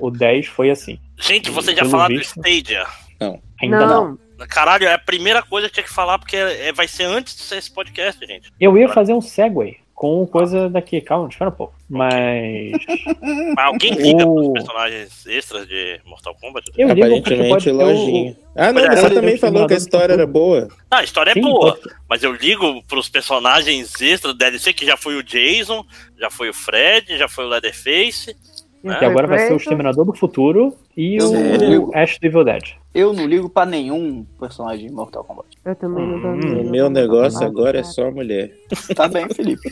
o, 0.00 0.06
o 0.06 0.10
10 0.10 0.46
foi 0.46 0.70
assim. 0.70 0.98
Gente, 1.20 1.50
vocês 1.50 1.76
já 1.76 1.84
falaram 1.84 2.14
do 2.14 2.20
Stadia. 2.20 2.84
Não. 3.20 3.38
Ainda 3.62 3.86
não. 3.86 4.18
Caralho, 4.48 4.86
é 4.86 4.94
a 4.94 4.98
primeira 4.98 5.40
coisa 5.42 5.68
que 5.68 5.74
tinha 5.74 5.84
que 5.84 5.92
falar, 5.92 6.18
porque 6.18 6.36
é- 6.36 6.72
vai 6.72 6.88
ser 6.88 7.04
antes 7.04 7.36
de 7.36 7.42
ser 7.42 7.58
esse 7.58 7.70
podcast, 7.70 8.26
gente. 8.26 8.50
Eu 8.60 8.76
ia 8.76 8.88
fazer 8.88 9.12
um 9.14 9.20
segue 9.20 9.76
com 9.94 10.26
coisa 10.26 10.68
daqui. 10.68 11.00
Calma, 11.00 11.28
espera 11.28 11.48
um 11.48 11.54
pouco. 11.54 11.74
Mas. 11.92 12.72
Mas 13.54 13.66
alguém 13.66 13.92
liga 13.92 14.26
O- 14.26 14.34
pros 14.34 14.52
personagens 14.54 15.26
extras 15.26 15.68
de 15.68 16.00
Mortal 16.06 16.34
Kombat? 16.40 16.70
Eu 16.76 16.88
ligo 16.88 17.00
Aparentemente, 17.06 17.48
pode 17.50 17.64
ter 17.66 17.72
o- 17.72 17.76
lojinha. 17.76 18.36
Ah, 18.56 18.72
não, 18.72 18.80
é, 18.82 18.84
você 18.96 19.02
pode 19.02 19.08
ter 19.08 19.20
também 19.20 19.36
falou 19.36 19.66
que 19.66 19.74
a 19.74 19.76
história 19.76 20.12
era 20.14 20.26
boa. 20.26 20.68
Ah, 20.90 20.98
a 20.98 21.04
história 21.04 21.30
é 21.30 21.34
Sim, 21.34 21.42
boa, 21.42 21.76
pode- 21.76 21.94
mas 22.08 22.22
eu 22.22 22.32
ligo 22.32 22.82
pros 22.84 23.08
personagens 23.10 24.00
extras 24.00 24.32
do 24.32 24.38
DLC, 24.38 24.72
que 24.72 24.86
já 24.86 24.96
foi 24.96 25.16
o 25.16 25.22
Jason, 25.22 25.84
já 26.18 26.30
foi 26.30 26.48
o 26.48 26.54
Fred, 26.54 27.16
já 27.18 27.28
foi 27.28 27.44
o 27.44 27.48
Leatherface, 27.48 28.34
né? 28.82 28.98
Que 28.98 29.04
agora 29.04 29.26
vai 29.26 29.38
ser 29.40 29.52
o. 29.52 29.56
Exterminador 29.56 30.04
do 30.04 30.14
Futuro 30.14 30.74
e 30.96 31.20
Sério? 31.20 31.88
o 31.88 31.96
Ash 31.96 32.18
do 32.18 32.26
Evil 32.26 32.44
Dead. 32.44 32.62
Eu 32.94 33.12
não 33.12 33.26
ligo 33.26 33.48
pra 33.48 33.64
nenhum 33.64 34.24
personagem 34.38 34.88
de 34.88 34.92
Mortal 34.92 35.24
Kombat. 35.24 35.48
Eu 35.64 35.74
também 35.76 36.06
não 36.06 36.18
Hum, 36.34 36.60
O 36.60 36.70
meu 36.70 36.90
negócio 36.90 37.44
agora 37.46 37.78
é 37.78 37.82
só 37.82 38.10
mulher. 38.10 38.52
Tá 38.94 39.08
bem, 39.08 39.28
Felipe. 39.28 39.70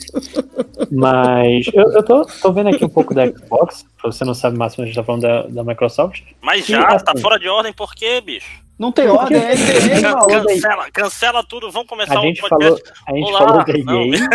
Mas 0.91 1.67
eu, 1.73 1.93
eu 1.93 2.03
tô, 2.03 2.25
tô 2.25 2.53
vendo 2.53 2.69
aqui 2.69 2.85
um 2.85 2.89
pouco 2.89 3.15
da 3.15 3.27
Xbox. 3.27 3.85
Pra 4.01 4.11
você 4.11 4.25
não 4.25 4.35
sabe, 4.35 4.57
Máximo, 4.57 4.85
a 4.85 4.87
gente 4.87 4.95
tá 4.97 5.05
falando 5.05 5.23
da, 5.23 5.43
da 5.43 5.65
Microsoft. 5.65 6.23
Mas 6.41 6.67
já, 6.67 6.99
tá 6.99 7.13
assim, 7.13 7.21
fora 7.21 7.39
de 7.39 7.49
ordem, 7.49 7.73
por 7.73 7.95
quê, 7.95 8.21
bicho? 8.21 8.63
Não 8.81 8.91
tem 8.91 9.07
ordem, 9.09 9.37
é 9.39 9.55
maluco. 10.01 10.27
cancela, 10.27 10.91
cancela 10.91 11.45
tudo, 11.45 11.71
vamos 11.71 11.87
começar 11.87 12.17
A 12.17 12.21
o 12.21 12.23
gente 12.23 12.41
podcast. 12.41 12.83
falou, 12.83 12.95
a 13.07 13.13
gente 13.15 13.29
Olá, 13.29 13.39
falou. 13.39 13.63
EA 13.69 13.75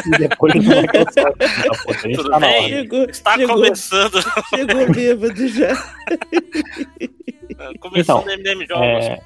e 0.05 0.09
depois 0.19 0.53
a 0.53 0.57
gente 0.59 2.13
Tudo 2.15 2.29
tá 2.29 2.39
bem? 2.39 2.69
Chegou, 2.69 3.03
Está 3.09 3.35
chegou. 3.37 3.55
começando. 3.55 4.21
Chegou 4.49 4.93
bêbado 4.93 5.47
já. 5.47 5.73
Começando 7.79 8.19
Então, 8.19 8.19
o 8.19 8.25
MDM 8.37 8.65
Jogos. 8.67 9.05
É, 9.05 9.19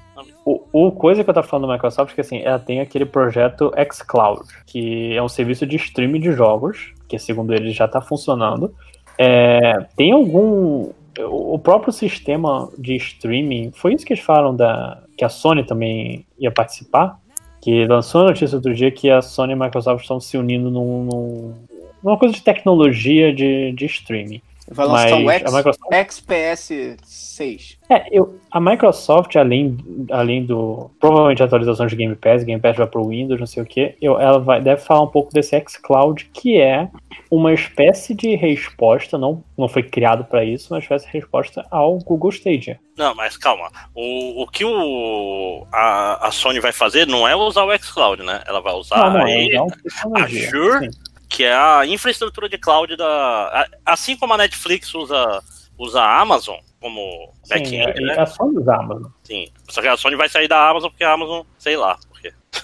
o, 0.46 0.62
o 0.72 0.92
coisa 0.94 1.22
que 1.24 1.30
eu 1.30 1.34
tava 1.34 1.46
falando 1.48 1.68
da 1.68 1.74
Microsoft 1.74 2.14
é 2.14 2.16
que 2.16 2.22
assim, 2.22 2.42
ela 2.42 2.60
tem 2.60 2.80
aquele 2.80 3.06
projeto 3.06 3.74
xCloud, 3.92 4.48
que 4.66 5.14
é 5.16 5.22
um 5.22 5.28
serviço 5.28 5.66
de 5.66 5.76
streaming 5.76 6.22
de 6.22 6.32
jogos, 6.32 6.94
que 7.10 7.20
segundo 7.20 7.54
eles 7.54 7.76
já 7.76 7.90
tá 7.90 8.00
funcionando. 8.00 8.74
É, 9.18 9.86
tem 9.98 10.14
algum. 10.14 10.92
O 11.26 11.58
próprio 11.60 11.92
sistema 11.92 12.70
de 12.78 12.96
streaming, 12.96 13.72
foi 13.74 13.94
isso 13.94 14.06
que 14.06 14.14
eles 14.14 14.24
falaram 14.24 14.56
da. 14.56 15.04
que 15.18 15.26
a 15.26 15.30
Sony 15.30 15.64
também 15.64 16.26
ia 16.40 16.52
participar? 16.52 17.20
Que 17.62 17.86
lançou 17.86 18.22
a 18.22 18.26
notícia 18.26 18.56
outro 18.56 18.74
dia 18.74 18.90
que 18.92 19.10
a 19.10 19.22
Sony 19.22 19.52
e 19.52 19.54
a 19.54 19.58
Microsoft 19.66 20.02
estão 20.04 20.20
se 20.20 20.38
unindo 20.38 20.72
num, 20.72 21.04
num- 21.04 21.54
numa 22.02 22.18
coisa 22.18 22.34
de 22.34 22.42
tecnologia 22.42 23.34
de, 23.34 23.74
de 23.74 23.86
streaming. 23.86 24.42
Vai 24.72 24.86
lançar 24.86 25.18
o 25.18 25.26
Mas 25.26 25.42
X, 25.42 25.54
a 25.54 25.58
Microsoft 25.58 25.94
XPS 25.94 26.98
6. 27.04 27.78
é, 27.90 28.06
eu, 28.12 28.40
a 28.52 28.60
Microsoft, 28.60 29.36
além, 29.36 29.78
além 30.12 30.46
do. 30.46 30.92
Provavelmente 31.00 31.42
atualização 31.42 31.88
de 31.88 31.96
Game 31.96 32.16
Pass, 32.16 32.44
Game 32.44 32.62
Pass 32.62 32.78
vai 32.78 32.88
pro 32.88 33.08
Windows, 33.08 33.40
não 33.40 33.48
sei 33.48 33.64
o 33.64 33.66
que, 33.66 33.96
ela 34.02 34.40
vai, 34.40 34.62
deve 34.62 34.82
falar 34.82 35.02
um 35.02 35.08
pouco 35.08 35.34
desse 35.34 35.60
xCloud, 35.68 36.30
que 36.34 36.60
é 36.60 36.90
uma 37.32 37.54
espécie 37.54 38.14
de 38.14 38.36
resposta, 38.36 39.18
não, 39.18 39.44
não 39.58 39.68
foi 39.68 39.84
criado 39.84 40.24
para 40.24 40.44
isso, 40.44 40.74
uma 40.74 40.80
espécie 40.80 41.06
de 41.08 41.14
resposta 41.14 41.66
ao 41.70 41.98
Google 42.00 42.32
Stadia. 42.32 42.80
Não, 42.98 43.16
mas 43.16 43.38
calma. 43.38 43.70
O, 43.96 44.44
o 44.44 44.48
que 44.48 44.66
o, 44.66 45.66
a, 45.72 46.28
a 46.28 46.32
Sony 46.32 46.60
vai 46.60 46.74
fazer 46.74 47.08
não 47.08 47.28
é 47.28 47.36
usar 47.36 47.64
o 47.64 47.78
xCloud, 47.78 48.24
né? 48.24 48.42
Ela 48.46 48.60
vai 48.60 48.74
usar 48.74 48.98
Não, 48.98 49.20
não, 49.20 49.26
a, 49.26 49.32
é 49.32 49.56
a 49.56 50.24
Azure, 50.24 50.90
que 51.30 51.44
é 51.44 51.54
a 51.54 51.86
infraestrutura 51.86 52.50
de 52.50 52.58
cloud 52.58 52.96
da. 52.98 53.06
a- 53.06 53.68
Assim 53.94 54.18
como 54.18 54.34
a 54.34 54.38
Netflix 54.38 54.94
usa, 54.96 55.42
usa 55.78 56.02
a 56.02 56.20
Amazon 56.22 56.58
como 56.82 57.02
Sim, 57.44 57.50
back-end, 57.50 57.92
é, 57.92 58.02
né? 58.02 58.16
é 58.18 58.26
só 58.26 58.44
usar 58.46 58.80
Amazon. 58.80 59.12
Sim. 59.24 59.48
Só 59.70 59.82
que 59.82 59.88
a 59.88 59.98
Sony 59.98 60.16
vai 60.16 60.30
sair 60.30 60.48
da 60.48 60.70
Amazon 60.70 60.90
porque 60.90 61.04
a 61.04 61.12
Amazon, 61.12 61.42
sei 61.58 61.76
lá, 61.78 61.98
por 62.10 62.20
quê. 62.22 62.34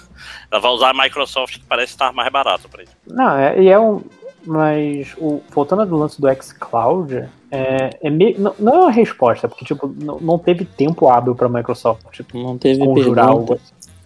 Ela 0.50 0.62
vai 0.62 0.72
usar 0.72 0.90
a 0.92 0.94
Microsoft 0.94 1.56
que 1.60 1.66
parece 1.66 1.92
estar 1.94 2.12
mais 2.14 2.32
barato 2.32 2.68
pra 2.70 2.84
isso. 2.84 2.94
Não, 3.08 3.38
é, 3.38 3.62
e 3.62 3.70
é 3.70 3.78
um. 3.80 4.02
Mas 4.48 5.14
o, 5.18 5.42
voltando 5.50 5.82
ao 5.82 5.88
lance 6.00 6.22
do 6.22 6.28
xCloud, 6.42 7.28
é, 7.50 7.90
é 8.02 8.10
meio, 8.12 8.40
não, 8.40 8.56
não 8.60 8.74
é 8.74 8.80
uma 8.82 8.92
resposta, 8.92 9.48
porque 9.50 9.66
tipo, 9.66 9.88
não, 9.88 10.20
não 10.20 10.38
teve 10.38 10.64
tempo 10.66 11.10
hábil 11.10 11.34
para 11.36 11.48
a 11.48 11.50
Microsoft 11.50 12.04
tipo, 12.12 12.38
Não 12.38 12.56
teve 12.58 12.80
conjurar 12.86 13.26
pergunta. 13.26 13.54
algo. 13.54 13.62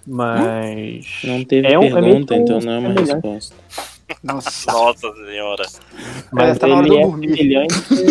Mas. 0.08 1.06
Não 1.24 1.44
teve 1.44 1.68
é 1.68 1.78
um, 1.78 1.84
é 1.84 1.90
meio 2.02 2.26
pergunta, 2.26 2.34
um 2.34 2.38
então 2.38 2.60
não 2.62 2.72
é 2.74 2.80
uma 2.80 2.94
resposta. 2.94 3.56
Nossa. 4.24 4.72
Nossa 4.72 5.14
senhora. 5.26 5.66
Mas 6.32 6.58
tá 6.58 6.68
na 6.68 6.76
hora 6.78 6.88
de 6.88 6.94
ele 6.94 6.98
eu 6.98 7.00
é 7.00 7.10
dormir. 7.12 7.68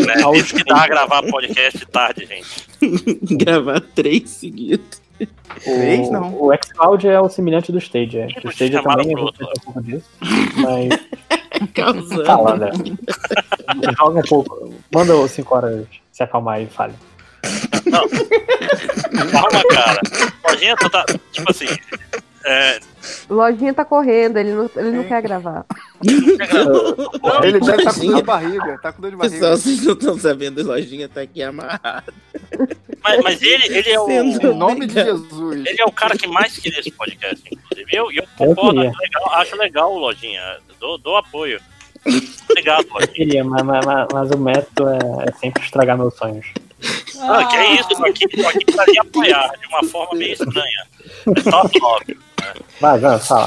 Né? 0.06 0.38
Isso 0.38 0.54
que 0.56 0.64
dá 0.64 0.82
a 0.84 0.88
gravar 0.88 1.22
podcast 1.22 1.86
tarde, 1.86 2.26
gente. 2.26 2.68
Gravar 3.36 3.80
três 3.94 4.30
seguidos. 4.30 5.00
Três, 5.64 6.08
O- 6.08 6.12
não. 6.12 6.42
O 6.42 6.52
xCloud 6.54 7.08
é 7.08 7.20
o 7.20 7.28
semelhante 7.28 7.72
do 7.72 7.78
Stadia. 7.78 8.28
O 8.44 8.48
Stadia 8.50 8.82
também 8.82 9.12
é 9.12 9.16
um 9.20 9.32
pouco 9.32 9.82
disso. 9.82 10.08
Mas. 10.56 11.68
Causando. 11.74 12.24
Fala, 12.24 12.56
né? 12.56 12.70
Joga 13.98 14.20
um 14.20 14.22
pouco. 14.22 14.74
Manda 14.94 15.16
os 15.16 15.30
5 15.32 15.54
horas 15.54 15.86
se 16.12 16.22
acalmar 16.22 16.62
e 16.62 16.66
fale. 16.66 16.94
Calma, 19.32 19.62
cara. 19.70 20.00
Lojinha, 20.48 20.76
tu 20.76 20.90
tá. 20.90 21.04
Tipo 21.32 21.50
assim. 21.50 21.66
É, 22.50 22.80
Lojinha 23.28 23.74
tá 23.74 23.84
correndo, 23.84 24.38
ele 24.38 24.52
não, 24.52 24.70
ele 24.76 24.90
não 24.90 25.04
quer 25.04 25.20
gravar. 25.22 25.66
Ele 27.42 27.60
deve 27.60 27.82
estar 27.82 27.94
com 27.94 28.06
dor 28.06 28.16
de 28.16 28.22
barriga. 28.22 28.78
Tá 28.82 28.92
com 28.92 29.02
dor 29.02 29.10
de 29.10 29.16
barriga. 29.16 29.34
Pessoal, 29.36 29.56
vocês 29.56 29.84
não 29.84 29.92
estão 29.92 30.18
sabendo, 30.18 30.60
a 30.60 30.64
lojinha 30.64 31.08
tá 31.08 31.20
aqui 31.20 31.42
amarrada. 31.42 32.04
mas, 33.02 33.22
mas 33.22 33.42
ele, 33.42 33.64
ele 33.76 33.90
é 33.90 34.00
o. 34.00 34.10
Em 34.10 34.54
nome 34.54 34.86
de. 34.86 34.94
Jesus. 34.94 35.66
Ele 35.66 35.80
é 35.80 35.84
o 35.84 35.92
cara 35.92 36.16
que 36.16 36.26
mais 36.26 36.56
queria 36.58 36.80
esse 36.80 36.90
podcast, 36.90 37.42
inclusive. 37.50 37.96
Eu, 37.96 38.10
eu 38.12 38.22
Eu 38.22 38.28
concordo, 38.54 38.80
acho 38.80 38.98
legal, 38.98 39.32
acho 39.34 39.56
legal, 39.56 39.94
Lojinha. 39.94 40.56
Dou, 40.80 40.98
dou 40.98 41.16
apoio. 41.16 41.60
Obrigado, 42.50 42.86
Eu 42.88 42.94
Lojinha. 42.94 43.08
queria, 43.14 43.44
mas, 43.44 43.62
mas, 43.62 43.84
mas- 44.12 44.30
o 44.30 44.38
método 44.38 44.88
é, 44.90 44.98
é 45.28 45.32
sempre 45.32 45.62
estragar 45.62 45.98
meus 45.98 46.14
sonhos. 46.14 46.46
Ah, 47.20 47.44
que 47.46 47.56
é 47.56 47.74
isso, 47.74 47.88
tô 47.88 48.04
aqui, 48.04 48.28
tô 48.28 48.46
aqui 48.46 48.64
pra 48.66 48.84
lhe 48.86 48.98
apoiar 49.00 49.50
de 49.60 49.66
uma 49.66 49.82
forma 49.84 50.16
meio 50.16 50.32
estranha. 50.32 50.86
É 51.36 51.50
só 51.50 51.68
óbvio. 51.82 52.27
Vai, 52.80 52.98
vai, 52.98 53.18
fala. 53.18 53.46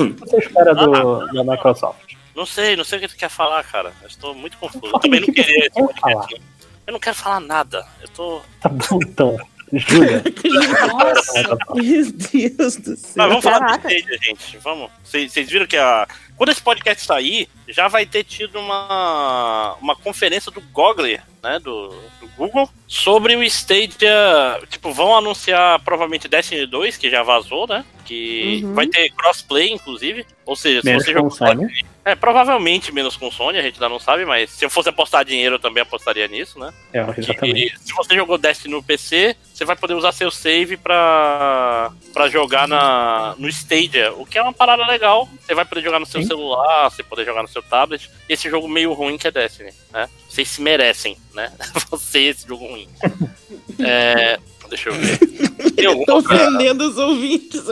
O 0.00 0.14
que 0.14 0.20
você 0.20 0.38
espera 0.38 0.74
do, 0.74 1.26
da 1.26 1.44
Microsoft? 1.44 2.14
Não 2.34 2.44
sei, 2.44 2.74
não 2.76 2.84
sei 2.84 2.98
o 2.98 3.02
que 3.02 3.08
tu 3.08 3.16
quer 3.16 3.28
falar, 3.28 3.62
cara. 3.64 3.92
Eu 4.02 4.08
estou 4.08 4.34
muito 4.34 4.56
confuso. 4.58 4.86
Eu 4.86 4.98
também 4.98 5.20
não 5.20 5.32
queria 5.32 5.66
esse 5.66 5.70
podcast. 5.70 6.34
não. 6.34 6.54
Eu 6.86 6.92
não 6.92 7.00
quero 7.00 7.16
falar 7.16 7.40
nada. 7.40 7.86
Eu 8.02 8.08
tô. 8.08 8.40
Tá 8.60 8.68
bom, 8.68 8.98
então. 9.02 9.38
Júlia. 9.78 10.22
Meu 11.74 12.12
Deus 12.12 12.76
do 12.76 12.96
céu. 12.96 13.12
Mas 13.16 13.28
vamos 13.28 13.44
falar 13.44 13.78
do. 13.78 13.88
Stadia, 13.90 14.18
gente. 14.22 14.58
Vamos. 14.58 14.90
Vocês 15.02 15.50
viram 15.50 15.66
que 15.66 15.76
a. 15.76 16.06
Quando 16.36 16.50
esse 16.50 16.60
podcast 16.60 17.04
sair, 17.06 17.48
já 17.68 17.86
vai 17.86 18.04
ter 18.04 18.24
tido 18.24 18.58
uma, 18.58 19.74
uma 19.80 19.94
conferência 19.94 20.50
do 20.50 20.60
Google, 20.60 21.06
né? 21.42 21.58
Do, 21.62 21.88
do 22.20 22.28
Google, 22.36 22.68
sobre 22.88 23.36
o 23.36 23.42
Stadia. 23.44 24.60
Tipo, 24.68 24.92
vão 24.92 25.16
anunciar 25.16 25.78
provavelmente 25.80 26.26
Destiny 26.26 26.66
2, 26.66 26.96
que 26.96 27.08
já 27.08 27.22
vazou, 27.22 27.66
né? 27.68 27.84
Que 28.04 28.62
Uhum. 28.64 28.74
vai 28.74 28.86
ter 28.86 29.10
crossplay, 29.10 29.72
inclusive. 29.72 30.26
Ou 30.44 30.56
seja, 30.56 30.80
se 30.80 30.86
Menos 30.86 31.04
você 31.04 31.36
Sony. 31.36 31.84
É, 32.04 32.14
provavelmente 32.14 32.92
menos 32.92 33.16
com 33.16 33.30
Sony, 33.30 33.58
a 33.58 33.62
gente 33.62 33.76
ainda 33.76 33.88
não 33.88 33.98
sabe, 33.98 34.26
mas 34.26 34.50
se 34.50 34.62
eu 34.62 34.68
fosse 34.68 34.90
apostar 34.90 35.24
dinheiro, 35.24 35.54
eu 35.54 35.58
também 35.58 35.82
apostaria 35.82 36.28
nisso, 36.28 36.58
né? 36.58 36.70
É, 36.92 37.00
exatamente. 37.16 37.74
E 37.74 37.78
se 37.78 37.94
você 37.94 38.14
jogou 38.14 38.36
Destiny 38.36 38.74
no 38.74 38.82
PC, 38.82 39.34
você 39.52 39.64
vai 39.64 39.74
poder 39.74 39.94
usar 39.94 40.12
seu 40.12 40.30
save 40.30 40.76
pra, 40.76 41.90
pra 42.12 42.28
jogar 42.28 42.68
na, 42.68 43.34
no 43.38 43.48
Stadia, 43.48 44.12
o 44.12 44.26
que 44.26 44.36
é 44.36 44.42
uma 44.42 44.52
parada 44.52 44.86
legal. 44.86 45.26
Você 45.40 45.54
vai 45.54 45.64
poder 45.64 45.80
jogar 45.80 45.98
no 45.98 46.04
seu 46.04 46.20
Sim. 46.20 46.26
celular, 46.26 46.90
você 46.90 47.02
poder 47.02 47.24
jogar 47.24 47.42
no 47.42 47.48
seu 47.48 47.62
tablet. 47.62 48.10
E 48.28 48.34
esse 48.34 48.50
jogo 48.50 48.68
meio 48.68 48.92
ruim 48.92 49.16
que 49.16 49.26
é 49.26 49.30
Destiny, 49.30 49.72
né? 49.90 50.08
Vocês 50.28 50.48
se 50.48 50.60
merecem, 50.60 51.16
né? 51.32 51.50
Você, 51.90 52.20
esse 52.24 52.46
jogo 52.46 52.66
ruim. 52.66 52.88
É, 53.80 54.38
deixa 54.68 54.88
eu 54.88 54.94
ver. 54.94 55.18
Tem 55.74 55.86
alguma 55.86 56.06
Tô 56.06 56.14
outra... 56.14 56.34
ofendendo 56.36 56.88
os 56.88 56.96
ouvintes. 56.96 57.62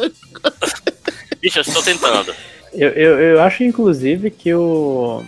Bicho, 1.41 1.59
eu 1.59 1.63
estou 1.63 1.83
tentando. 1.83 2.35
Eu, 2.73 2.89
eu, 2.91 3.21
eu 3.21 3.41
acho, 3.43 3.63
inclusive, 3.65 4.31
que 4.31 4.55
o. 4.55 5.23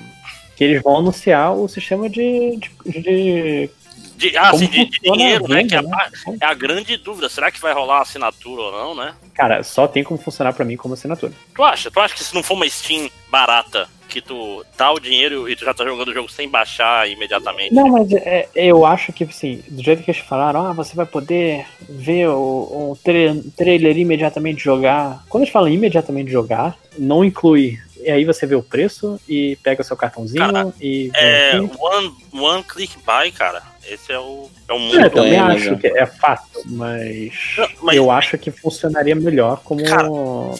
Que 0.56 0.64
eles 0.64 0.82
vão 0.82 0.98
anunciar 0.98 1.54
o 1.56 1.68
sistema 1.68 2.08
de. 2.08 2.58
de, 2.86 3.00
de- 3.02 3.70
De, 4.16 4.36
ah, 4.36 4.50
Como 4.50 4.58
sim, 4.60 4.68
de, 4.68 4.86
dinheiro, 5.00 5.48
né? 5.48 5.56
venda, 5.62 5.68
Que 5.68 5.74
é 5.74 5.78
a, 5.78 5.82
né? 5.82 6.38
é 6.40 6.46
a 6.46 6.54
grande 6.54 6.96
dúvida. 6.96 7.28
Será 7.28 7.50
que 7.50 7.60
vai 7.60 7.72
rolar 7.72 8.00
assinatura 8.02 8.62
ou 8.62 8.72
não, 8.72 8.94
né? 8.94 9.14
Cara, 9.34 9.62
só 9.62 9.86
tem 9.88 10.04
como 10.04 10.20
funcionar 10.20 10.52
pra 10.52 10.64
mim 10.64 10.76
como 10.76 10.94
assinatura. 10.94 11.32
Tu 11.54 11.62
acha? 11.62 11.90
Tu 11.90 11.98
acha 12.00 12.14
que 12.14 12.22
se 12.22 12.34
não 12.34 12.42
for 12.42 12.54
uma 12.54 12.68
Steam 12.68 13.10
barata, 13.30 13.88
que 14.08 14.20
tu 14.20 14.64
dá 14.78 14.92
o 14.92 15.00
dinheiro 15.00 15.48
e 15.48 15.56
tu 15.56 15.64
já 15.64 15.74
tá 15.74 15.84
jogando 15.84 16.08
o 16.08 16.14
jogo 16.14 16.30
sem 16.30 16.48
baixar 16.48 17.08
imediatamente? 17.10 17.74
Não, 17.74 17.88
mas 17.88 18.12
é, 18.12 18.48
eu 18.54 18.86
acho 18.86 19.12
que, 19.12 19.24
assim, 19.24 19.62
do 19.68 19.82
jeito 19.82 20.04
que 20.04 20.10
eles 20.12 20.20
falaram, 20.20 20.64
ah, 20.66 20.72
você 20.72 20.94
vai 20.94 21.06
poder 21.06 21.66
ver 21.88 22.28
o, 22.28 22.92
o 22.92 22.98
tra- 23.02 23.12
trailer 23.56 23.96
imediatamente 23.98 24.62
jogar. 24.62 25.24
Quando 25.28 25.42
eles 25.42 25.52
falam 25.52 25.68
imediatamente 25.68 26.30
jogar, 26.30 26.76
não 26.96 27.24
inclui. 27.24 27.78
E 28.00 28.10
aí 28.10 28.24
você 28.24 28.46
vê 28.46 28.54
o 28.54 28.62
preço 28.62 29.18
e 29.28 29.56
pega 29.62 29.80
o 29.80 29.84
seu 29.84 29.96
cartãozinho 29.96 30.44
Cara, 30.52 30.72
e. 30.80 31.10
É 31.14 31.52
aqui. 31.56 31.70
one, 31.80 32.14
one 32.34 32.62
click 32.62 32.96
buy, 33.04 33.32
cara. 33.32 33.62
Esse 33.88 34.12
é 34.12 34.18
o, 34.18 34.50
é 34.68 34.72
o 34.72 34.76
É, 34.76 34.78
mundo. 34.78 35.00
eu 35.00 35.10
também 35.10 35.34
É, 35.34 35.38
acho 35.38 35.68
é. 35.70 35.76
que 35.76 35.86
é 35.86 36.06
fácil, 36.06 36.62
mas, 36.66 37.32
Não, 37.58 37.68
mas- 37.82 37.96
eu 37.96 38.10
acho 38.10 38.38
que 38.38 38.50
funcionaria 38.50 39.14
melhor 39.14 39.60
como. 39.62 39.84
Cara, 39.84 40.08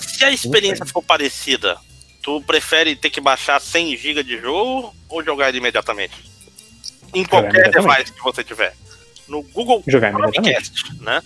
Se 0.01 0.24
a 0.24 0.31
experiência 0.31 0.85
for 0.87 1.03
parecida, 1.03 1.76
tu 2.23 2.40
prefere 2.42 2.94
ter 2.97 3.10
que 3.10 3.21
baixar 3.21 3.60
100 3.60 3.97
GB 3.97 4.23
de 4.23 4.39
jogo 4.40 4.94
ou 5.08 5.23
jogar 5.24 5.49
ele 5.49 5.58
imediatamente? 5.58 6.15
Em 7.15 7.24
qualquer 7.24 7.71
device 7.71 8.12
que 8.12 8.23
você 8.23 8.42
tiver. 8.44 8.74
No 9.28 9.42
Google 9.42 9.83
Jogar. 9.87 10.12
Chromecast, 10.12 11.01
né? 11.01 11.23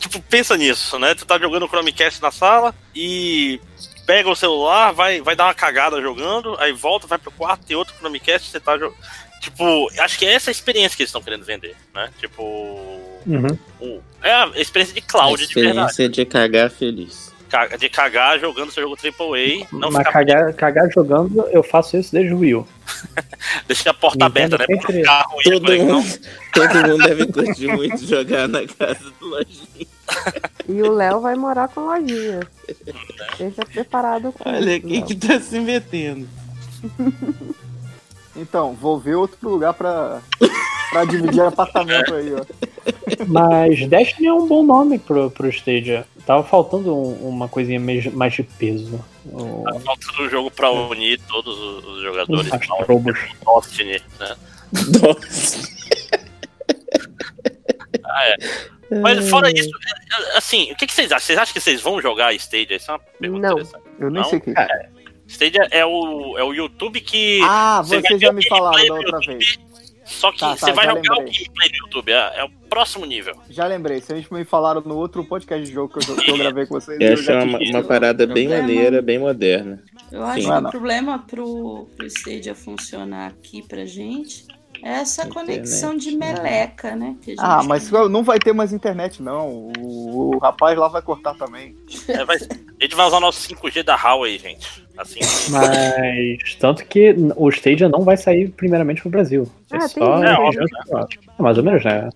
Tipo, 0.00 0.20
pensa 0.22 0.56
nisso, 0.56 0.98
né? 0.98 1.14
Tu 1.14 1.24
tá 1.24 1.38
jogando 1.38 1.64
o 1.64 1.68
Chromecast 1.68 2.20
na 2.20 2.32
sala 2.32 2.74
e 2.94 3.60
pega 4.04 4.28
o 4.28 4.34
celular, 4.34 4.92
vai, 4.92 5.20
vai 5.22 5.36
dar 5.36 5.44
uma 5.44 5.54
cagada 5.54 6.00
jogando, 6.02 6.56
aí 6.58 6.72
volta, 6.72 7.06
vai 7.06 7.16
pro 7.18 7.30
quarto, 7.30 7.64
tem 7.64 7.76
outro 7.76 7.94
Chromecast, 7.96 8.50
você 8.50 8.58
tá 8.60 8.76
jogando. 8.76 8.96
Tipo, 9.44 9.90
acho 10.00 10.18
que 10.18 10.24
é 10.24 10.32
essa 10.32 10.48
a 10.50 10.52
experiência 10.52 10.96
que 10.96 11.02
eles 11.02 11.10
estão 11.10 11.20
querendo 11.22 11.44
vender, 11.44 11.76
né? 11.94 12.08
Tipo. 12.18 12.42
Uhum. 13.26 13.58
o- 13.80 14.00
é 14.22 14.32
a 14.32 14.50
experiência 14.56 14.94
de 14.94 15.02
cloud 15.02 15.46
de 15.46 15.52
verdade. 15.54 15.90
Experiência 15.90 16.08
de 16.08 16.24
cagar 16.24 16.70
feliz. 16.70 17.32
De 17.78 17.88
cagar 17.90 18.40
jogando 18.40 18.72
seu 18.72 18.82
jogo 18.82 18.96
AAA, 18.96 19.66
não 19.70 19.90
Mas 19.90 20.08
cagar, 20.08 20.52
cagar 20.54 20.90
jogando, 20.90 21.46
eu 21.52 21.62
faço 21.62 21.96
isso 21.96 22.10
desde 22.12 22.32
o 22.34 22.38
Wii 22.38 22.54
U. 22.54 22.66
deixa 23.68 23.90
a 23.90 23.94
porta 23.94 24.24
Nintendo 24.24 24.56
aberta, 24.56 24.92
né? 24.92 25.02
carro 25.02 25.36
Todo 25.44 25.72
mundo, 25.76 26.18
todo 26.52 26.74
mundo 26.88 27.04
deve 27.06 27.26
curtir 27.26 27.66
muito 27.68 28.04
jogar 28.06 28.48
na 28.48 28.66
casa 28.66 29.12
do 29.20 29.26
lojinha. 29.26 29.86
E 30.68 30.82
o 30.82 30.90
Léo 30.92 31.20
vai 31.20 31.34
morar 31.36 31.68
com 31.68 31.82
lojinha. 31.82 32.40
Esteja 33.32 33.64
preparado 33.66 34.32
com 34.32 34.48
Olha 34.48 34.80
quem 34.80 35.02
que 35.02 35.14
tá 35.14 35.38
se 35.38 35.60
metendo. 35.60 36.26
Então, 38.36 38.72
vou 38.74 38.98
ver 38.98 39.14
outro 39.14 39.48
lugar 39.48 39.72
pra, 39.74 40.20
pra 40.90 41.04
dividir 41.04 41.40
apartamento 41.42 42.14
aí, 42.14 42.34
ó. 42.34 42.44
Mas 43.28 43.86
Destiny 43.88 44.26
é 44.28 44.32
um 44.32 44.46
bom 44.46 44.62
nome 44.64 44.98
pro, 44.98 45.30
pro 45.30 45.48
Stadia. 45.48 46.06
Tava 46.26 46.42
faltando 46.42 46.94
um- 46.96 47.28
uma 47.28 47.48
coisinha 47.48 47.78
mais, 47.78 48.04
mais 48.06 48.32
de 48.32 48.42
peso. 48.42 49.02
O- 49.26 49.62
Tá 49.64 49.80
faltando 49.80 50.22
um 50.24 50.28
jogo 50.30 50.50
pra 50.50 50.70
unir 50.70 51.20
todos 51.28 51.56
os 51.58 52.02
jogadores. 52.02 52.46
Os 52.46 52.52
astrobos. 52.52 53.18
Destiny, 53.62 54.02
né? 54.18 54.36
Ah, 58.04 58.28
é. 58.28 58.36
Mas 59.00 59.28
fora 59.28 59.50
isso, 59.50 59.68
é, 59.70 60.34
é, 60.34 60.38
assim, 60.38 60.70
o 60.70 60.76
que, 60.76 60.86
que 60.86 60.92
vocês 60.92 61.10
acham? 61.10 61.20
Vocês 61.26 61.38
acham 61.38 61.52
que 61.54 61.60
vocês 61.60 61.80
vão 61.80 62.00
jogar 62.00 62.34
Stadia? 62.34 62.76
Isso 62.76 62.90
é 62.90 62.94
uma 62.94 63.00
pergunta 63.18 63.48
Não. 63.48 63.52
interessante. 63.54 63.84
Eu 63.98 64.10
nem 64.10 64.22
Não? 64.22 64.28
sei 64.28 64.38
o 64.38 64.42
que. 64.42 64.50
É. 64.50 64.88
Stadia 65.34 65.68
é 65.70 65.84
o, 65.84 66.38
é 66.38 66.44
o 66.44 66.52
YouTube 66.52 67.00
que. 67.00 67.40
Ah, 67.42 67.82
você 67.84 68.00
você 68.00 68.18
já 68.18 68.32
me 68.32 68.44
o 68.44 68.48
falaram 68.48 68.86
da 68.86 68.94
outra 68.94 69.18
YouTube, 69.18 69.26
vez. 69.38 69.58
Só 70.04 70.30
que 70.30 70.38
Tá, 70.38 70.54
você 70.54 70.66
tá, 70.66 70.72
vai 70.72 70.84
jogar 70.86 71.00
o 71.14 71.18
lembrei. 71.18 71.32
gameplay 71.32 71.68
do 71.70 71.76
YouTube, 71.76 72.12
é, 72.12 72.32
é 72.40 72.44
o 72.44 72.50
próximo 72.68 73.06
nível. 73.06 73.34
Já 73.48 73.66
lembrei, 73.66 74.00
vocês 74.00 74.28
me 74.28 74.44
falaram 74.44 74.82
no 74.82 74.96
outro 74.96 75.24
podcast 75.24 75.66
de 75.66 75.72
jogo 75.72 75.98
que 75.98 76.10
eu, 76.10 76.16
que 76.16 76.30
eu 76.30 76.36
gravei 76.38 76.66
com 76.66 76.74
vocês. 76.74 77.00
Acho 77.00 77.22
já 77.22 77.42
uma, 77.42 77.58
uma 77.58 77.82
parada 77.82 78.26
bem 78.26 78.48
Problema. 78.48 78.62
maneira, 78.68 79.00
bem 79.02 79.18
moderna. 79.18 79.82
Eu 80.12 80.22
acho 80.24 80.42
Sim. 80.42 80.48
que 80.50 80.54
o 80.66 80.70
problema 80.70 81.18
pro, 81.20 81.88
pro 81.96 82.06
Stadia 82.06 82.54
funcionar 82.54 83.28
aqui 83.28 83.62
pra 83.66 83.86
gente 83.86 84.44
é 84.50 84.53
essa 84.84 85.26
conexão 85.28 85.96
de 85.96 86.10
meleca, 86.16 86.94
né? 86.94 87.16
que 87.22 87.32
a 87.32 87.34
gente 87.34 87.44
Ah, 87.44 87.62
mas 87.64 87.90
não 87.90 88.22
vai 88.22 88.38
ter 88.38 88.52
mais 88.52 88.72
internet, 88.72 89.22
não. 89.22 89.72
O, 89.78 90.34
o 90.34 90.38
rapaz 90.38 90.76
lá 90.76 90.88
vai 90.88 91.00
cortar 91.02 91.34
também. 91.34 91.74
É, 92.08 92.24
vai- 92.24 92.36
a 92.36 92.84
gente 92.84 92.94
vai 92.94 93.06
usar 93.06 93.16
o 93.16 93.20
nosso 93.20 93.40
5G 93.40 93.82
da 93.82 93.94
Huawei, 93.96 94.38
gente. 94.38 94.84
Assim, 94.96 95.18
Mas 95.50 96.54
tanto 96.60 96.84
que 96.84 97.14
o 97.36 97.48
Stadia 97.48 97.88
não 97.88 98.02
vai 98.02 98.16
sair 98.16 98.48
primeiramente 98.50 99.00
pro 99.02 99.10
Brasil. 99.10 99.48
É 99.72 99.76
Ah, 99.76 99.80
tem 99.80 99.88
só. 99.88 100.22
É, 100.22 100.34
óbvio, 100.38 100.64
É, 101.38 101.42
mais 101.42 101.58
ou 101.58 101.64
menos, 101.64 101.84
né? 101.84 102.08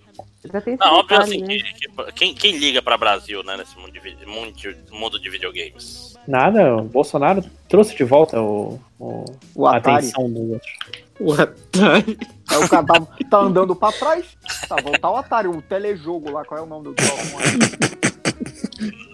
Tem 0.64 0.76
Não, 0.78 0.94
óbvio 0.94 1.18
assim, 1.18 1.40
né? 1.42 1.56
que, 1.58 1.62
que- 1.74 2.12
quem, 2.14 2.34
quem 2.34 2.56
liga 2.56 2.80
pra 2.80 2.96
Brasil, 2.96 3.42
né, 3.42 3.56
nesse 3.56 3.76
mundo 3.76 3.90
de, 3.92 4.26
mundo 4.26 4.52
de, 4.52 4.76
mundo 4.92 5.20
de 5.20 5.28
videogames? 5.28 6.14
Nada, 6.26 6.76
o 6.76 6.82
Bolsonaro 6.84 7.42
trouxe 7.68 7.96
de 7.96 8.04
volta 8.04 8.40
o, 8.40 8.78
o, 9.00 9.24
O 9.54 9.66
a 9.66 9.76
atenção 9.76 10.30
dos 10.30 10.50
outros. 10.52 10.72
O 11.20 11.32
Atari. 11.32 12.18
Aí 12.48 12.64
o 12.64 12.68
cara 12.68 12.86
tá, 12.86 13.00
tá 13.30 13.38
andando 13.38 13.74
pra 13.74 13.92
trás. 13.92 14.24
Tá, 14.68 14.76
voltar 14.76 15.10
o 15.10 15.16
Atari, 15.16 15.48
o 15.48 15.60
telejogo 15.60 16.30
lá. 16.30 16.44
Qual 16.44 16.60
é 16.60 16.62
o 16.62 16.66
nome 16.66 16.92
do 16.92 17.02
jogo? 17.02 17.22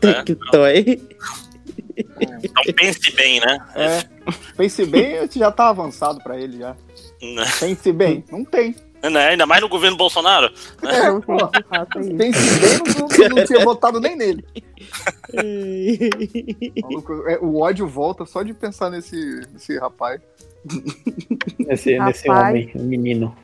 Tectoy. 0.01 1.03
Então 1.97 2.75
pense 2.77 3.11
bem, 3.13 3.41
né? 3.41 3.59
É. 3.75 4.05
Pense 4.57 4.85
bem, 4.87 5.29
já 5.31 5.51
tá 5.51 5.69
avançado 5.69 6.21
pra 6.23 6.39
ele 6.39 6.59
já. 6.59 6.77
Né? 7.23 7.45
Pense 7.59 7.93
bem, 7.93 8.25
não 8.31 8.45
tem. 8.45 8.75
Né, 9.03 9.29
Ainda 9.29 9.45
mais 9.45 9.61
no 9.61 9.69
governo 9.69 9.99
Bolsonaro. 9.99 10.51
né? 10.83 10.99
É, 10.99 11.21
pô. 11.21 11.37
Pense 11.89 12.15
bem, 12.15 12.31
não, 12.99 13.09
não, 13.29 13.37
não 13.37 13.45
tinha 13.45 13.65
votado 13.65 14.01
nem 14.01 14.17
nele. 14.17 14.45
Maluco, 16.83 17.29
é, 17.29 17.39
o 17.39 17.61
ódio 17.61 17.87
volta 17.87 18.25
só 18.25 18.43
de 18.43 18.55
pensar 18.55 18.91
nesse, 18.91 19.43
nesse 19.53 19.79
rapaz. 19.79 20.21
Nesse, 21.59 21.99
nesse 21.99 22.31
homem, 22.31 22.71
um 22.75 22.85
menino. 22.85 23.35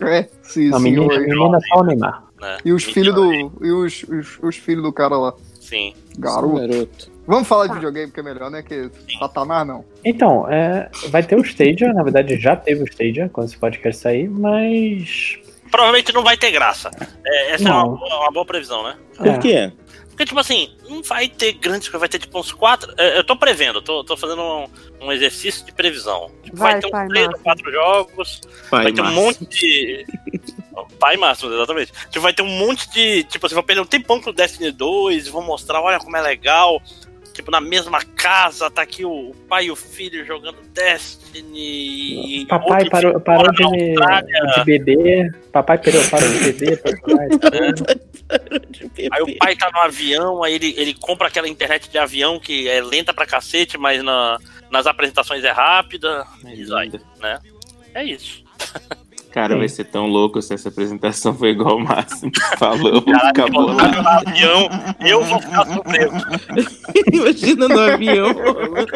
É, 0.00 0.22
sim, 0.42 0.72
sim. 0.72 0.78
menino, 0.82 1.04
o- 1.04 1.08
menino 1.20 1.56
é 1.56 1.60
só 1.60 1.80
o 1.80 1.84
Neymar. 1.84 2.24
né? 2.40 2.58
E 2.64 2.72
os 2.72 2.84
filhos 2.84 3.14
do. 3.14 3.32
E 3.32 3.70
os, 3.70 4.02
os, 4.04 4.38
os 4.42 4.56
filhos 4.56 4.82
do 4.82 4.92
cara 4.92 5.16
lá. 5.16 5.34
Sim. 5.60 5.94
Garoto. 6.18 7.10
Vamos 7.26 7.48
falar 7.48 7.66
de 7.66 7.74
videogame 7.74 8.12
que 8.12 8.20
é 8.20 8.22
melhor, 8.22 8.50
né? 8.50 8.62
Que 8.62 8.88
Satanás 9.18 9.66
não. 9.66 9.84
Então, 10.04 10.48
é, 10.50 10.88
vai 11.08 11.22
ter 11.24 11.36
o 11.36 11.40
Stadia, 11.44 11.92
na 11.92 12.02
verdade 12.04 12.36
já 12.38 12.54
teve 12.54 12.82
o 12.82 12.86
Stadia 12.86 13.28
quando 13.32 13.46
esse 13.48 13.56
podcast 13.58 14.00
sair, 14.00 14.28
mas. 14.28 15.38
Provavelmente 15.70 16.12
não 16.14 16.22
vai 16.22 16.36
ter 16.36 16.52
graça. 16.52 16.90
É, 17.24 17.52
essa 17.54 17.68
é 17.68 17.72
uma, 17.72 17.84
uma 17.86 18.30
boa 18.32 18.46
previsão, 18.46 18.84
né? 18.84 18.96
Por 19.16 19.38
quê? 19.40 19.72
Porque, 20.16 20.24
tipo 20.24 20.40
assim, 20.40 20.70
não 20.88 21.02
vai 21.02 21.28
ter 21.28 21.52
grandes 21.52 21.88
coisas, 21.88 22.00
vai 22.00 22.08
ter 22.08 22.18
tipo 22.18 22.40
uns 22.40 22.50
quatro. 22.50 22.90
é, 22.96 23.18
Eu 23.18 23.22
tô 23.22 23.36
prevendo, 23.36 23.82
tô, 23.82 24.02
tô 24.02 24.16
fazendo 24.16 24.40
um, 24.40 24.66
um 25.02 25.12
exercício 25.12 25.66
de 25.66 25.72
previsão. 25.72 26.30
Tipo, 26.42 26.56
vai, 26.56 26.72
Vai, 26.72 26.80
ter 26.80 26.86
uns 26.86 26.90
pai, 26.90 27.08
três 27.08 27.28
ou 27.28 27.38
quatro 27.40 27.70
jogos, 27.70 28.40
Pai 28.70 28.84
vai 28.84 28.92
ter 28.94 29.02
um 29.02 29.12
monte 29.12 29.44
de. 29.44 30.06
Pai 30.98 31.18
Máximo, 31.18 31.52
exatamente. 31.52 31.92
Tipo, 32.08 32.20
vai 32.20 32.32
ter 32.32 32.40
um 32.40 32.48
monte 32.48 32.90
de. 32.90 33.24
Tipo, 33.24 33.44
assim, 33.44 33.54
vão 33.54 33.62
perder 33.62 33.82
um 33.82 33.86
tempão 33.86 34.18
com 34.18 34.30
o 34.30 34.32
Destiny 34.32 34.70
2, 34.70 35.28
vão 35.28 35.42
mostrar, 35.42 35.82
olha 35.82 35.98
como 35.98 36.16
é 36.16 36.22
legal. 36.22 36.80
Tipo, 37.34 37.50
na 37.50 37.60
mesma 37.60 38.02
casa, 38.02 38.70
tá 38.70 38.80
aqui 38.80 39.04
o 39.04 39.34
pai 39.46 39.66
e 39.66 39.70
o 39.70 39.76
filho 39.76 40.24
jogando 40.24 40.56
Destiny. 40.72 42.40
e 42.40 42.46
Papai 42.46 42.88
parou, 42.88 43.20
parou 43.20 43.52
de, 43.52 43.94
de 44.54 44.64
beber. 44.64 45.38
Papai 45.52 45.76
parou, 45.76 46.02
parou 46.08 46.28
de 46.30 46.38
beber. 46.38 46.80
e 46.80 46.86
tal. 46.86 48.15
Aí 49.12 49.22
o 49.22 49.38
pai 49.38 49.54
tá 49.56 49.70
no 49.72 49.78
avião, 49.80 50.42
aí 50.42 50.54
ele, 50.54 50.74
ele 50.76 50.94
compra 50.94 51.28
aquela 51.28 51.48
internet 51.48 51.88
de 51.88 51.98
avião 51.98 52.38
que 52.40 52.68
é 52.68 52.80
lenta 52.80 53.14
pra 53.14 53.26
cacete, 53.26 53.78
mas 53.78 54.02
na- 54.02 54.38
nas 54.70 54.86
apresentações 54.86 55.44
é 55.44 55.50
rápida. 55.50 56.26
E 56.44 56.64
vai, 56.64 56.90
né? 57.20 57.38
É 57.94 58.04
isso. 58.04 58.44
Cara, 59.36 59.54
vai 59.54 59.68
ser 59.68 59.84
tão 59.84 60.06
louco 60.06 60.40
se 60.40 60.54
essa 60.54 60.70
apresentação 60.70 61.34
foi 61.34 61.50
igual 61.50 61.76
o 61.76 61.84
Máximo 61.84 62.32
falou. 62.58 63.02
Caralho, 63.04 63.28
Acabou 63.28 63.66
lá. 63.66 63.88
no 63.88 64.08
avião, 64.08 64.68
eu 64.98 65.22
vou 65.22 65.38
ficar 65.42 65.66
surpreso. 65.66 66.14
Imagina 67.12 67.68
no 67.68 67.78
avião. 67.78 68.28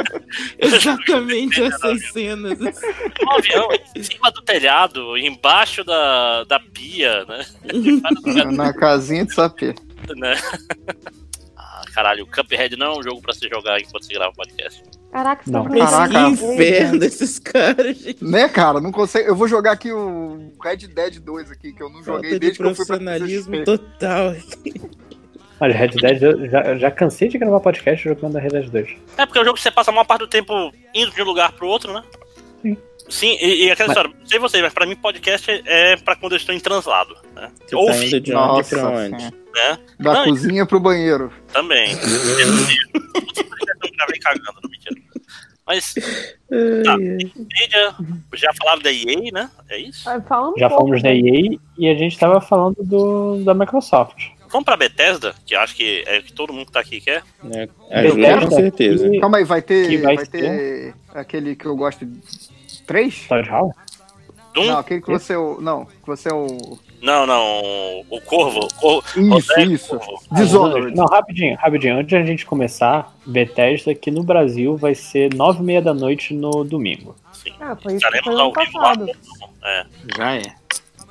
Exatamente 0.58 1.62
essas 1.62 2.10
cenas. 2.12 2.58
No 2.58 3.32
avião, 3.32 3.68
em 3.94 4.02
cima 4.02 4.30
do 4.30 4.40
telhado, 4.40 5.18
embaixo 5.18 5.84
da, 5.84 6.44
da 6.44 6.58
pia, 6.58 7.26
né? 7.26 7.44
Na 8.56 8.72
casinha 8.72 9.26
de 9.26 9.34
sapê. 9.34 9.74
né? 10.16 10.36
Ah, 11.54 11.82
caralho, 11.92 12.24
o 12.24 12.26
Cuphead 12.26 12.78
não 12.78 12.86
é 12.94 12.98
um 12.98 13.02
jogo 13.02 13.20
pra 13.20 13.34
se 13.34 13.46
jogar 13.46 13.78
enquanto 13.78 14.04
se 14.06 14.14
grava 14.14 14.30
o 14.30 14.36
podcast. 14.36 14.82
Caraca, 15.12 15.42
você 15.44 15.50
Não. 15.50 15.64
tá 15.68 16.08
Caraca. 16.08 16.20
inferno 16.28 17.04
esses 17.04 17.38
caras, 17.40 17.96
gente. 17.98 18.24
Né, 18.24 18.48
cara? 18.48 18.80
Não 18.80 18.92
consegue. 18.92 19.28
Eu 19.28 19.34
vou 19.34 19.48
jogar 19.48 19.72
aqui 19.72 19.92
o 19.92 20.52
Red 20.62 20.76
Dead 20.88 21.18
2 21.18 21.50
aqui, 21.50 21.72
que 21.72 21.82
eu 21.82 21.88
não 21.90 22.02
joguei 22.02 22.30
Falta 22.30 22.34
de 22.34 22.38
desde 22.38 22.58
que 22.58 22.64
eu 22.64 22.74
fui 22.74 22.86
pra 22.86 22.96
profissionalismo 22.96 23.64
total. 23.64 24.34
Olha, 25.60 25.74
Red 25.74 25.88
Dead, 25.88 26.22
eu 26.22 26.48
já, 26.48 26.74
já 26.78 26.90
cansei 26.90 27.28
de 27.28 27.38
gravar 27.38 27.60
podcast 27.60 28.08
jogando 28.08 28.38
Red 28.38 28.48
Dead 28.48 28.70
2. 28.70 28.88
É 29.18 29.26
porque 29.26 29.38
é 29.38 29.42
um 29.42 29.44
jogo 29.44 29.56
que 29.56 29.62
você 29.62 29.70
passa 29.70 29.90
a 29.90 29.92
maior 29.94 30.04
parte 30.06 30.20
do 30.20 30.28
tempo 30.28 30.72
indo 30.94 31.10
de 31.10 31.20
um 31.20 31.24
lugar 31.26 31.52
pro 31.52 31.66
outro, 31.66 31.92
né? 31.92 32.02
Sim, 33.08 33.36
e, 33.40 33.66
e 33.66 33.70
aquela 33.72 33.88
Mas- 33.88 33.96
história, 33.96 34.16
não 34.20 34.26
sei 34.26 34.38
você, 34.38 34.62
mas 34.62 34.72
pra 34.72 34.86
mim 34.86 34.94
podcast 34.94 35.50
é 35.66 35.96
pra 35.96 36.14
quando 36.14 36.32
eu 36.32 36.36
estou 36.36 36.54
em 36.54 36.60
translado. 36.60 37.16
Né? 37.34 37.50
Você 37.68 37.76
tá 37.76 37.96
indo 38.04 38.20
de 38.20 38.32
onde 38.32 38.32
Nossa 38.32 38.76
pra 38.76 38.88
onde? 38.88 39.30
Né? 39.54 39.78
Da 39.98 40.12
Não, 40.14 40.24
cozinha 40.26 40.64
pro 40.64 40.78
banheiro. 40.80 41.32
Também. 41.52 41.96
Cagando, 44.22 44.60
não 44.62 44.70
mentira. 44.70 45.00
Mas. 45.66 45.94
Tá, 46.84 46.96
Nvidia, 46.98 47.94
já 48.34 48.52
falaram 48.54 48.82
da 48.82 48.92
EA, 48.92 49.32
né? 49.32 49.50
É 49.68 49.78
isso? 49.78 50.08
Ah, 50.08 50.16
um 50.16 50.58
Já 50.58 50.68
pouco, 50.68 50.84
falamos 50.84 51.02
da 51.02 51.08
né? 51.10 51.16
EA 51.16 51.58
e 51.78 51.88
a 51.88 51.94
gente 51.94 52.18
tava 52.18 52.40
falando 52.40 52.76
do, 52.82 53.42
da 53.44 53.54
Microsoft. 53.54 54.30
Vamos 54.50 54.64
pra 54.64 54.76
Bethesda, 54.76 55.32
que 55.46 55.54
eu 55.54 55.60
acho 55.60 55.76
que 55.76 56.02
é 56.06 56.18
o 56.18 56.22
que 56.24 56.32
todo 56.32 56.52
mundo 56.52 56.66
que 56.66 56.72
tá 56.72 56.80
aqui 56.80 57.00
quer. 57.00 57.22
É, 57.88 58.08
Júlia, 58.08 58.40
com 58.40 58.50
certeza. 58.50 59.08
Calma 59.20 59.38
aí, 59.38 59.44
vai 59.44 59.62
ter. 59.62 59.88
Que 59.88 59.98
vai 59.98 60.16
vai 60.16 60.26
ter 60.26 60.94
aquele 61.14 61.54
que 61.54 61.66
eu 61.66 61.76
gosto. 61.76 62.06
Três? 62.84 63.26
Todd 63.28 63.48
Hall? 63.48 63.72
Doom? 64.52 64.66
Não, 64.66 64.78
aquele 64.78 65.00
que 65.00 65.10
você 65.10 65.34
é 65.34 65.38
o. 65.38 65.60
Não, 65.60 65.84
que 65.84 66.06
você 66.06 66.28
é 66.30 66.34
o. 66.34 66.78
Não, 67.02 67.26
não. 67.26 68.04
O 68.10 68.20
Corvo. 68.20 68.60
O 68.60 68.74
Corvo 68.80 69.08
Isso, 69.16 69.40
José 69.48 69.62
isso. 69.64 69.98
Corvo. 69.98 70.22
Dishonored. 70.32 70.94
Não, 70.96 71.06
rapidinho, 71.06 71.56
rapidinho. 71.56 71.96
Antes 71.96 72.08
de 72.08 72.16
a 72.16 72.24
gente 72.24 72.44
começar, 72.46 73.14
Bethesda 73.26 73.90
aqui 73.92 74.10
no 74.10 74.22
Brasil 74.22 74.76
vai 74.76 74.94
ser 74.94 75.34
nove 75.34 75.60
e 75.60 75.62
meia 75.62 75.80
da 75.82 75.94
noite 75.94 76.34
no 76.34 76.62
domingo. 76.64 77.16
Ah, 77.60 77.74
foi 77.76 77.94
isso 77.94 78.06
que 78.10 78.16
Estaremos 78.16 78.24
foi 78.24 78.34
ao 78.34 78.48
ano 78.50 78.54
vivo 78.66 78.78
lá. 78.78 78.82
passado. 78.88 79.10
É. 79.64 79.86
Já 80.16 80.34
é. 80.36 80.42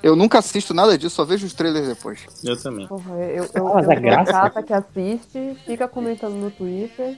Eu 0.01 0.15
nunca 0.15 0.39
assisto 0.39 0.73
nada 0.73 0.97
disso, 0.97 1.15
só 1.15 1.25
vejo 1.25 1.45
os 1.45 1.53
trailers 1.53 1.88
depois. 1.88 2.25
Eu 2.43 2.55
também. 2.61 2.88
Porra, 2.88 3.15
eu, 3.15 3.49
eu, 3.53 3.63
mas 3.73 3.85
eu 3.85 3.91
é 3.91 3.95
graça. 3.99 4.29
a 4.31 4.49
Cata 4.49 4.63
que 4.63 4.73
assiste, 4.73 5.57
fica 5.65 5.88
comentando 5.89 6.35
no 6.35 6.49
Twitter. 6.51 7.17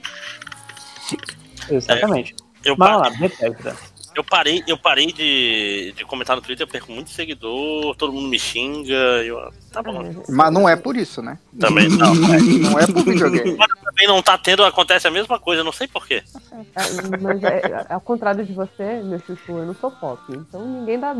Exatamente. 1.70 2.34
Eu 2.64 2.74
Mas 2.78 2.90
lá, 3.00 3.10
Bethesda. 3.10 3.76
Eu 4.14 4.22
parei, 4.22 4.62
eu 4.66 4.76
parei 4.76 5.06
de, 5.12 5.92
de 5.96 6.04
comentar 6.04 6.36
no 6.36 6.42
Twitter, 6.42 6.66
eu 6.66 6.70
perco 6.70 6.92
muito 6.92 7.10
seguidor, 7.10 7.94
todo 7.96 8.12
mundo 8.12 8.28
me 8.28 8.38
xinga. 8.38 8.94
Eu, 9.24 9.52
tá 9.72 9.82
bom. 9.82 10.22
Mas 10.28 10.52
não 10.52 10.68
é 10.68 10.76
por 10.76 10.96
isso, 10.96 11.22
né? 11.22 11.38
Também 11.58 11.88
não. 11.88 12.14
né? 12.14 12.38
Não 12.38 12.78
é 12.78 12.86
por 12.86 13.04
videogame. 13.04 13.52
Agora 13.52 13.72
também 13.84 14.06
não 14.06 14.22
tá 14.22 14.36
tendo, 14.36 14.64
acontece 14.64 15.08
a 15.08 15.10
mesma 15.10 15.38
coisa, 15.38 15.64
não 15.64 15.72
sei 15.72 15.86
porquê. 15.88 16.22
É, 16.52 17.18
Mas 17.20 17.42
é, 17.42 17.86
é, 17.88 17.94
ao 17.94 18.00
contrário 18.00 18.44
de 18.44 18.52
você, 18.52 19.00
meu 19.02 19.18
chuchu, 19.20 19.52
eu 19.52 19.66
não 19.66 19.74
sou 19.74 19.90
pop. 19.90 20.20
Então 20.30 20.66
ninguém 20.66 20.98
dá. 20.98 21.14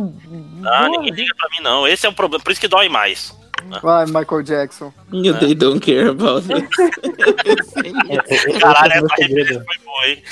Ah, 0.65 0.89
ninguém 0.89 1.13
liga 1.13 1.35
pra 1.37 1.49
mim, 1.51 1.63
não. 1.63 1.87
Esse 1.87 2.07
é 2.07 2.09
o 2.09 2.13
problema, 2.13 2.45
por 2.45 2.53
isso 2.53 2.61
que 2.61 2.69
dói 2.69 2.89
mais. 2.89 3.35
Vai, 3.83 4.07
Michael 4.07 4.43
Jackson. 4.43 4.93
You, 5.13 5.39
they 5.39 5.55
don't 5.55 5.81
care 5.81 6.09
about 6.09 6.45
it. 6.53 6.69
Caralho, 8.61 8.93
Esse 8.93 8.99
é 8.99 9.03
o 9.03 9.07
essa 9.07 9.15
referência 9.23 9.65
foi 9.65 9.79
boa, 9.85 10.07
hein? 10.09 10.23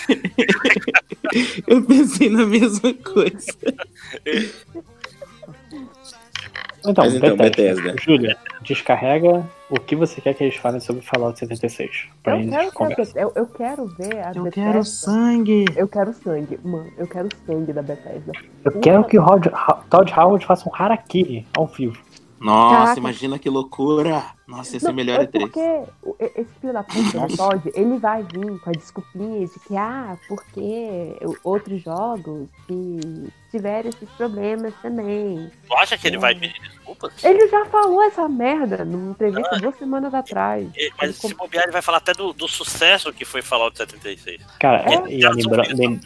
Eu 1.67 1.83
pensei 1.85 2.28
na 2.31 2.44
mesma 2.47 2.92
coisa. 2.94 3.53
Então, 6.86 7.04
Mas 7.04 7.15
então, 7.15 7.36
Bethesda. 7.36 7.83
Bethesda. 7.83 8.03
Júlia, 8.03 8.36
descarrega 8.62 9.47
o 9.69 9.78
que 9.78 9.94
você 9.94 10.19
quer 10.20 10.33
que 10.35 10.42
eles 10.44 10.56
falem 10.56 10.81
sobre 10.81 11.03
Fallout 11.03 11.38
76. 11.38 12.08
Pra 12.22 12.35
Eu 12.36 12.42
gente 12.42 12.51
quero, 12.56 12.72
conversar. 12.72 13.04
saber, 13.04 13.22
eu, 13.22 13.33
eu 13.36 13.47
quero 13.47 13.86
ver 13.86 14.17
a 14.24 14.33
Eu 14.35 14.44
Bethesda. 14.44 14.51
quero 14.72 14.85
sangue. 14.85 15.65
Eu 15.76 15.86
quero 15.88 16.12
sangue, 16.15 16.58
mano. 16.65 16.90
Eu 16.97 17.06
quero 17.06 17.28
sangue 17.47 17.72
da 17.72 17.83
Bethesda. 17.83 18.33
Eu 18.65 18.72
quero 18.81 19.04
que 19.04 19.19
o 19.19 19.22
Rod- 19.22 19.53
Todd 19.90 20.12
Howard 20.19 20.47
faça 20.47 20.69
um 20.69 20.72
harakiri 20.74 21.47
ao 21.54 21.67
vivo. 21.67 21.99
Nossa, 22.40 22.76
Caraca. 22.78 22.99
imagina 23.01 23.39
que 23.39 23.51
loucura. 23.51 24.24
Nossa, 24.49 24.74
esse 24.76 24.87
é 24.87 24.89
Não, 24.89 24.94
melhor 24.97 25.21
é 25.21 25.26
E3. 25.26 25.40
porque 25.42 25.83
o- 26.03 26.17
e- 26.19 26.33
esse 26.40 26.51
filho 26.58 26.73
da 26.73 26.83
puta 26.83 27.26
do. 27.26 27.37
Todd, 27.37 27.71
ele 27.74 27.99
vai 27.99 28.23
vir 28.23 28.58
com 28.60 28.71
a 28.71 28.73
desculpinha 28.73 29.47
de 29.47 29.60
que, 29.60 29.76
ah, 29.76 30.17
porque 30.26 31.17
outros 31.44 31.83
jogos 31.83 32.49
que 32.67 33.31
tiveram 33.51 33.90
esses 33.90 34.08
problemas 34.17 34.73
também. 34.81 35.51
Tu 35.69 35.74
acha 35.76 35.99
que 35.99 36.06
ele 36.08 36.17
vai 36.17 36.35
pedir 36.35 36.58
desculpas? 36.62 37.12
Ele 37.23 37.47
já 37.49 37.67
falou 37.67 38.03
essa 38.05 38.26
merda 38.26 38.85
numa 38.87 39.10
entrevista 39.10 39.58
duas 39.58 39.76
semanas 39.76 40.15
atrás. 40.15 40.67
E- 40.76 40.90
Mas 40.99 41.17
se 41.17 41.35
bobear, 41.35 41.65
ele 41.65 41.73
vai 41.73 41.83
falar 41.83 41.99
até 41.99 42.15
do, 42.15 42.33
do 42.33 42.49
sucesso 42.49 43.12
que 43.12 43.26
foi 43.26 43.42
Fallout 43.42 43.76
76. 43.76 44.40
Cara, 44.58 44.83
É, 44.90 45.12
e, 45.12 45.28
lembra, 45.28 45.62
lem- 45.74 46.01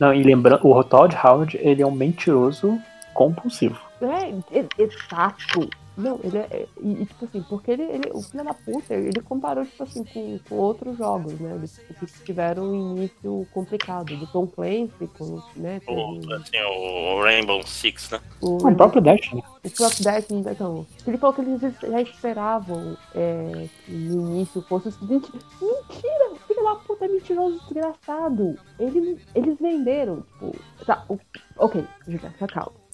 não, 0.00 0.14
e 0.14 0.22
lembrando, 0.22 0.66
o 0.66 0.82
Todd 0.82 1.14
Howard, 1.22 1.58
ele 1.60 1.82
é 1.82 1.86
um 1.86 1.90
mentiroso 1.92 2.78
compulsivo. 3.12 3.84
É, 4.00 4.82
exato. 4.82 5.68
Não, 5.96 6.20
ele 6.22 6.36
é. 6.36 6.46
é- 6.50 6.66
E, 6.78 6.92
e, 7.02 7.06
tipo 7.06 7.24
assim, 7.24 7.42
porque 7.48 7.70
ele, 7.70 7.82
ele, 7.84 8.10
o 8.12 8.20
filho 8.20 8.44
da 8.44 8.52
puta, 8.52 8.92
ele 8.92 9.18
comparou, 9.22 9.64
tipo 9.64 9.82
assim, 9.82 10.04
com, 10.04 10.38
com 10.46 10.54
outros 10.56 10.98
jogos, 10.98 11.32
né? 11.40 11.54
Eles, 11.54 11.80
que 11.98 12.06
tiveram 12.24 12.64
um 12.64 12.74
início 12.98 13.46
complicado. 13.50 14.14
Do 14.14 14.26
Tom 14.26 14.46
Clancy, 14.46 15.08
com, 15.18 15.40
né? 15.56 15.80
O, 15.88 16.20
teve 16.20 16.34
assim, 16.34 16.58
o 16.68 17.22
Rainbow 17.22 17.66
Six, 17.66 18.10
né? 18.10 18.20
o, 18.42 18.56
O 18.68 18.76
próprio 18.76 19.00
Destiny. 19.00 19.42
o 19.64 19.70
próprio 19.70 20.04
Destiny, 20.04 20.40
então. 20.46 20.86
Ele 21.06 21.16
falou 21.16 21.34
que 21.34 21.40
eles 21.40 21.60
já 21.80 22.02
esperavam 22.02 22.94
é, 23.14 23.66
que 23.86 23.92
no 23.92 24.32
início 24.36 24.60
fosse 24.68 24.88
o 24.88 24.92
seguinte. 24.92 25.32
Mentira! 25.62 26.36
Filho 26.46 26.62
da 26.62 26.74
puta, 26.76 27.08
mentiroso, 27.08 27.58
desgraçado. 27.60 28.58
Eles, 28.78 29.18
eles 29.34 29.58
venderam, 29.58 30.20
tipo. 30.20 30.54
Tá, 30.84 31.04
o- 31.08 31.18
ok, 31.56 31.82
Julia, 32.06 32.30
fica 32.32 32.46
calma. 32.48 32.85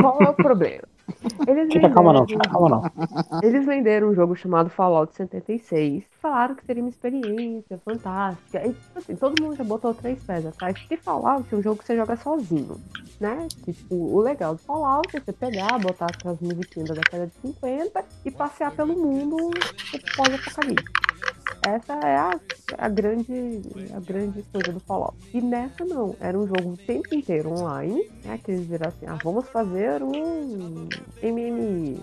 Qual 0.00 0.20
é 0.22 0.28
o 0.30 0.34
problema? 0.34 0.82
Eles 1.46 1.72
Fica 1.72 1.90
calma 1.90 2.12
não, 2.14 2.20
venderam- 2.24 2.42
fica 2.42 2.50
calma 2.50 2.68
não. 2.70 3.40
Eles 3.42 3.66
venderam 3.66 4.08
um 4.08 4.14
jogo 4.14 4.34
chamado 4.34 4.70
Fallout 4.70 5.14
76. 5.14 6.02
Falaram 6.20 6.54
que 6.54 6.64
seria 6.64 6.82
uma 6.82 6.88
experiência 6.88 7.78
fantástica. 7.84 8.66
E, 8.66 8.72
tipo 8.72 8.98
assim, 8.98 9.16
todo 9.16 9.42
mundo 9.42 9.54
já 9.56 9.64
botou 9.64 9.92
três 9.92 10.22
pés 10.24 10.46
atrás. 10.46 10.78
Porque 10.78 10.96
Fallout 10.96 11.46
é 11.52 11.56
um 11.58 11.62
jogo 11.62 11.78
que 11.78 11.84
você 11.86 11.94
joga 11.96 12.16
sozinho, 12.16 12.80
né? 13.20 13.46
Tipo, 13.64 13.94
o 13.94 14.20
legal 14.20 14.54
do 14.54 14.60
Fallout 14.62 15.14
é 15.14 15.20
você 15.20 15.32
pegar, 15.32 15.78
botar 15.78 16.06
aquelas 16.06 16.40
musiquinhas 16.40 16.88
da 16.88 16.94
década 16.94 17.26
de 17.26 17.34
50 17.48 18.04
e 18.24 18.30
passear 18.30 18.70
pelo 18.72 18.94
mundo 18.94 19.50
pós-apocalipse. 20.16 20.84
Essa 21.66 21.94
é 21.94 22.16
a, 22.16 22.40
a 22.78 22.88
grande 22.88 23.62
a 23.94 24.00
grande 24.00 24.42
coisa 24.52 24.72
do 24.72 24.80
Fallout. 24.80 25.16
E 25.32 25.40
nessa 25.40 25.84
não, 25.84 26.14
era 26.20 26.38
um 26.38 26.46
jogo 26.46 26.70
o 26.70 26.76
tempo 26.76 27.14
inteiro 27.14 27.50
online, 27.50 28.10
né? 28.24 28.38
Que 28.42 28.52
eles 28.52 28.66
viram 28.66 28.88
assim, 28.88 29.06
ah, 29.06 29.18
vamos 29.22 29.48
fazer 29.48 30.02
um 30.02 30.88
MMI, 31.22 32.00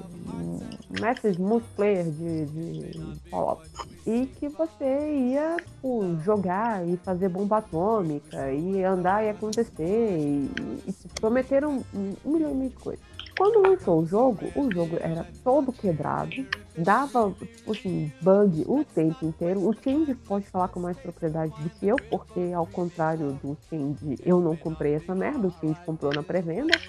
Message 1.00 1.40
Multiplayer 1.40 2.06
de, 2.06 2.46
de 2.46 3.30
Fallout. 3.30 3.70
E 4.06 4.26
que 4.26 4.50
você 4.50 5.16
ia 5.16 5.58
tipo, 5.58 6.18
jogar 6.24 6.88
e 6.88 6.98
fazer 6.98 7.30
bomba 7.30 7.58
atômica, 7.58 8.52
e 8.52 8.84
andar 8.84 9.24
e 9.24 9.30
acontecer, 9.30 10.18
e, 10.18 10.50
e 10.88 10.94
prometeram 11.20 11.84
um, 11.94 12.14
um 12.26 12.32
milhão 12.32 12.60
de 12.60 12.70
coisas. 12.72 13.12
Quando 13.38 13.68
lançou 13.68 14.02
o 14.02 14.06
jogo, 14.06 14.52
o 14.56 14.72
jogo 14.72 14.98
era 15.00 15.28
todo 15.44 15.72
quebrado, 15.72 16.46
dava 16.78 17.32
tipo 17.32 17.72
assim, 17.72 18.12
bug 18.22 18.64
o 18.68 18.84
tempo 18.84 19.31
inteiro. 19.32 19.68
O 19.68 19.74
Change 19.74 20.14
pode 20.16 20.46
falar 20.46 20.68
com 20.68 20.80
mais 20.80 20.98
propriedade 20.98 21.54
do 21.62 21.70
que 21.70 21.88
eu, 21.88 21.96
porque 22.10 22.52
ao 22.54 22.68
contrário 22.68 23.34
do 23.44 23.58
Change, 23.70 24.18
eu 24.24 24.40
não 24.40 24.56
comprei 24.56 24.94
essa 24.94 25.16
merda, 25.16 25.48
o 25.48 25.52
Change 25.60 25.80
comprou 25.86 26.14
na 26.14 26.24
pré-venda. 26.24 26.78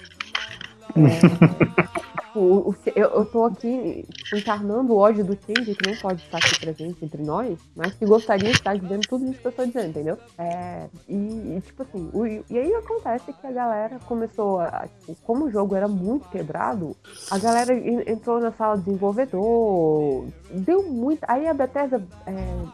É, 0.95 2.12
o- 2.35 2.69
o- 2.69 2.75
eu, 2.95 3.09
eu 3.09 3.25
tô 3.25 3.45
aqui 3.45 4.05
encarnando 4.33 4.93
o 4.93 4.97
ódio 4.97 5.23
do 5.23 5.37
Change, 5.45 5.75
que 5.75 5.85
não 5.87 5.95
pode 5.95 6.21
estar 6.23 6.39
aqui 6.39 6.55
presente 6.59 7.03
entre 7.05 7.21
nós, 7.23 7.57
mas 7.75 7.93
que 7.93 8.05
gostaria 8.05 8.49
de 8.49 8.57
estar 8.57 8.75
dizendo 8.77 9.01
tudo 9.07 9.25
isso 9.29 9.39
que 9.39 9.47
eu 9.47 9.51
tô 9.51 9.65
dizendo, 9.65 9.89
entendeu? 9.89 10.17
É, 10.37 10.87
e, 11.07 11.15
e, 11.57 11.61
tipo 11.65 11.83
assim, 11.83 12.09
o- 12.13 12.25
e 12.25 12.43
aí 12.57 12.73
acontece 12.75 13.31
que 13.33 13.47
a 13.47 13.51
galera 13.51 13.99
começou 14.07 14.59
a. 14.59 14.87
Tipo, 15.05 15.15
como 15.23 15.45
o 15.45 15.51
jogo 15.51 15.75
era 15.75 15.87
muito 15.87 16.27
quebrado, 16.29 16.95
a 17.29 17.37
galera 17.37 17.73
en- 17.73 18.03
entrou 18.07 18.39
na 18.39 18.51
sala 18.51 18.77
de 18.77 18.83
desenvolvedor, 18.85 20.25
deu 20.51 20.83
muito. 20.89 21.19
Aí 21.27 21.47
a 21.47 21.53
Bethesda 21.53 22.03
é, 22.25 22.33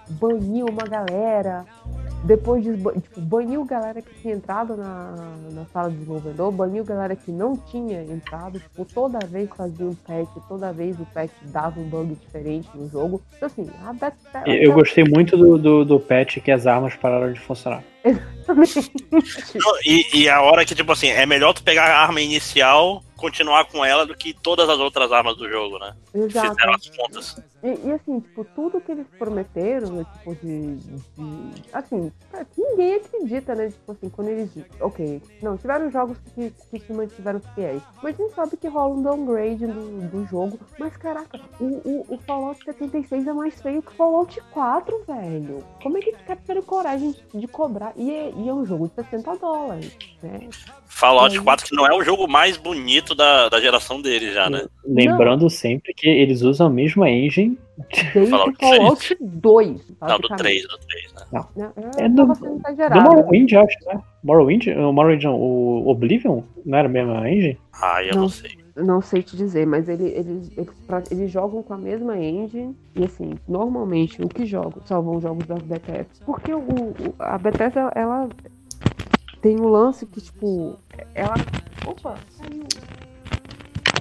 baniu 0.10 0.68
uma 0.68 0.84
galera. 0.88 1.66
Depois 2.22 2.62
de 2.62 2.76
tipo, 2.76 3.22
baniu 3.22 3.64
galera 3.64 4.02
que 4.02 4.14
tinha 4.22 4.34
entrado 4.36 4.76
na, 4.76 5.14
na 5.54 5.66
sala 5.72 5.90
de 5.90 5.96
desenvolvedor, 5.96 6.52
baniu 6.52 6.84
galera 6.84 7.16
que 7.16 7.32
não 7.32 7.56
tinha 7.56 8.04
entrado, 8.04 8.60
tipo, 8.60 8.84
toda 8.84 9.20
vez 9.26 9.49
fazia 9.56 9.86
um 9.86 9.96
patch, 9.96 10.30
toda 10.48 10.72
vez 10.72 11.00
o 11.00 11.06
patch 11.06 11.32
dava 11.44 11.80
um 11.80 11.90
bug 11.90 12.16
diferente 12.16 12.70
no 12.74 12.90
jogo. 12.90 13.22
Então 13.36 13.48
assim, 13.48 13.70
a 13.86 13.94
Bethesda. 13.94 14.44
Eu 14.48 14.74
gostei 14.74 15.04
muito 15.04 15.38
do, 15.38 15.58
do, 15.58 15.86
do 15.86 16.00
patch 16.00 16.40
que 16.40 16.52
as 16.52 16.68
armas 16.68 16.96
pararam 16.96 17.32
de 17.32 17.40
funcionar. 17.40 17.84
Não, 18.48 19.80
E, 19.86 20.06
e 20.14 20.30
a 20.30 20.42
hora 20.42 20.66
que, 20.66 20.74
tipo 20.74 20.92
assim, 20.92 21.10
é 21.10 21.26
melhor 21.26 21.54
tu 21.54 21.64
pegar 21.64 21.86
a 21.86 22.02
arma 22.02 22.22
inicial, 22.22 23.04
continuar 23.16 23.66
com 23.66 23.84
ela, 23.84 24.06
do 24.06 24.16
que 24.16 24.34
todas 24.34 24.70
as 24.70 24.80
outras 24.80 25.12
armas 25.12 25.36
do 25.38 25.50
jogo, 25.50 25.78
né? 25.78 25.94
Exato. 26.14 26.50
Fizeram 26.50 26.74
as 26.74 26.90
contas. 26.90 27.42
E, 27.62 27.88
e, 27.88 27.92
assim, 27.92 28.20
tipo, 28.22 28.46
tudo 28.56 28.80
que 28.80 28.92
eles 28.92 29.06
prometeram, 29.18 29.90
né, 29.92 30.06
tipo, 30.18 30.36
de, 30.36 30.76
de- 30.78 31.00
Assim, 31.74 32.12
cara, 32.32 32.48
ninguém 32.58 32.96
acredita, 32.96 33.54
né? 33.56 33.68
Tipo 33.70 33.92
assim, 33.92 34.10
quando 34.10 34.30
eles. 34.30 34.50
Ok, 34.80 35.22
não, 35.42 35.58
tiveram 35.58 35.92
jogos 35.92 36.18
que, 36.34 36.52
que 36.72 36.80
se 36.80 36.94
mantiveram 36.94 37.42
fiéis. 37.56 37.82
Mas 38.02 38.20
a 38.20 38.24
gente 38.24 38.34
sabe 38.34 38.58
que 38.58 38.68
rola 38.68 38.96
um 38.96 39.04
downgrade 39.04 39.68
do, 39.68 40.08
do 40.10 40.26
jogo. 40.28 40.60
Mas 40.80 40.96
caraca, 40.98 41.40
o, 41.60 41.66
o, 41.66 42.06
o 42.16 42.18
Fallout 42.20 42.64
76 42.64 43.28
é 43.28 43.34
mais 43.34 43.62
feio 43.62 43.82
que 43.82 43.92
o 43.92 43.96
Fallout 43.96 44.42
4, 44.52 45.04
velho. 45.08 45.64
Como 45.82 45.98
é 45.98 46.02
que 46.02 46.12
caras 46.30 46.42
tiveram 46.42 46.62
coragem 46.62 47.16
de 47.34 47.48
cobrar? 47.48 47.94
E 47.96 48.10
é, 48.10 48.32
e 48.36 48.48
é 48.50 48.54
um 48.54 48.66
jogo 48.66 48.88
de 48.88 48.96
60 48.96 49.36
dólares, 49.38 49.96
né? 50.22 50.48
Fallout 50.86 51.38
Aí- 51.38 51.44
4, 51.44 51.66
que 51.68 51.76
não 51.76 51.86
é 51.88 51.96
o 51.96 52.04
jogo 52.04 52.28
mais 52.28 52.58
bonito 52.58 53.16
da, 53.16 53.48
da 53.50 53.60
geração 53.62 54.02
dele 54.02 54.32
já, 54.32 54.50
né? 54.50 54.66
Lembrando 54.86 55.50
sempre 55.50 55.94
que 55.94 56.08
eles 56.08 56.42
usam 56.42 56.68
a 56.68 56.70
mesma 56.70 57.10
engine. 57.10 57.49
Desde 58.14 58.30
Fallout 58.32 58.58
Fallout 58.60 59.18
2. 59.22 59.94
Não, 60.02 60.20
do 60.20 60.28
3, 60.36 60.64
do 60.68 60.78
3, 60.78 61.14
né? 61.14 61.22
Não. 61.32 61.48
Não, 61.56 61.74
É 61.98 62.10
do, 62.10 62.16
tava 62.16 62.36
sendo 62.36 62.50
do 62.54 62.58
exagerado. 62.60 63.10
Morrowind, 63.16 63.54
acho, 63.54 63.78
né? 63.86 64.02
Morrowind, 64.24 64.68
o 64.68 64.92
Morrowind, 64.94 65.24
não, 65.24 65.36
o 65.40 65.88
Oblivion, 65.90 66.42
não 66.66 66.78
era 66.78 66.88
a 66.88 66.92
mesma 66.92 67.30
engine? 67.30 67.58
Ah, 67.82 68.04
eu 68.04 68.16
não, 68.16 68.28
sei. 68.30 68.52
Não 68.76 69.02
sei 69.02 69.24
te 69.24 69.36
dizer, 69.38 69.66
mas 69.66 69.88
ele, 69.90 70.08
eles, 70.10 70.52
eles, 70.58 70.70
pra- 70.88 71.04
eles 71.12 71.32
jogam 71.32 71.64
com 71.64 71.74
a 71.74 71.78
mesma 71.78 72.18
engine. 72.18 72.76
E 72.96 73.04
assim, 73.06 73.34
normalmente 73.48 74.22
o 74.22 74.28
que 74.30 74.46
jogam 74.46 74.82
salvam 74.86 75.20
jogos 75.22 75.46
da 75.48 75.56
Bethesda. 75.56 76.08
Porque 76.26 76.54
o, 76.54 76.60
o- 76.60 77.16
a 77.20 77.38
Bethesda, 77.38 77.92
ela 77.96 78.28
tem 79.42 79.60
um 79.60 79.68
lance 79.68 80.06
que, 80.06 80.20
tipo, 80.22 80.78
ela. 81.16 81.34
Opa, 81.86 82.16
saiu. 82.32 82.64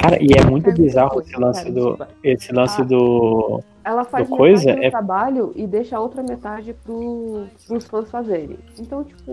Cara, 0.01 0.17
e 0.23 0.29
é 0.33 0.45
muito 0.49 0.65
Pera, 0.65 0.77
bizarro 0.77 1.09
depois, 1.23 1.29
esse 1.29 1.41
lance 1.41 1.61
pera, 1.63 1.75
do. 1.75 1.81
desculpa. 1.81 2.09
Esse 2.23 2.53
lance 2.53 2.81
Ah. 2.81 2.85
do. 2.85 3.63
Ela 3.85 4.05
faz 4.05 4.29
do 4.29 4.37
coisa 4.37 4.71
é- 4.71 4.91
trabalho 4.91 5.53
e 5.57 5.67
deixa 5.67 5.97
a 5.97 6.01
outra 6.01 6.23
metade 6.23 6.75
pro, 6.85 7.47
pros 7.67 7.87
fãs 7.87 8.11
fazerem. 8.11 8.59
Então, 8.79 9.03
tipo, 9.03 9.33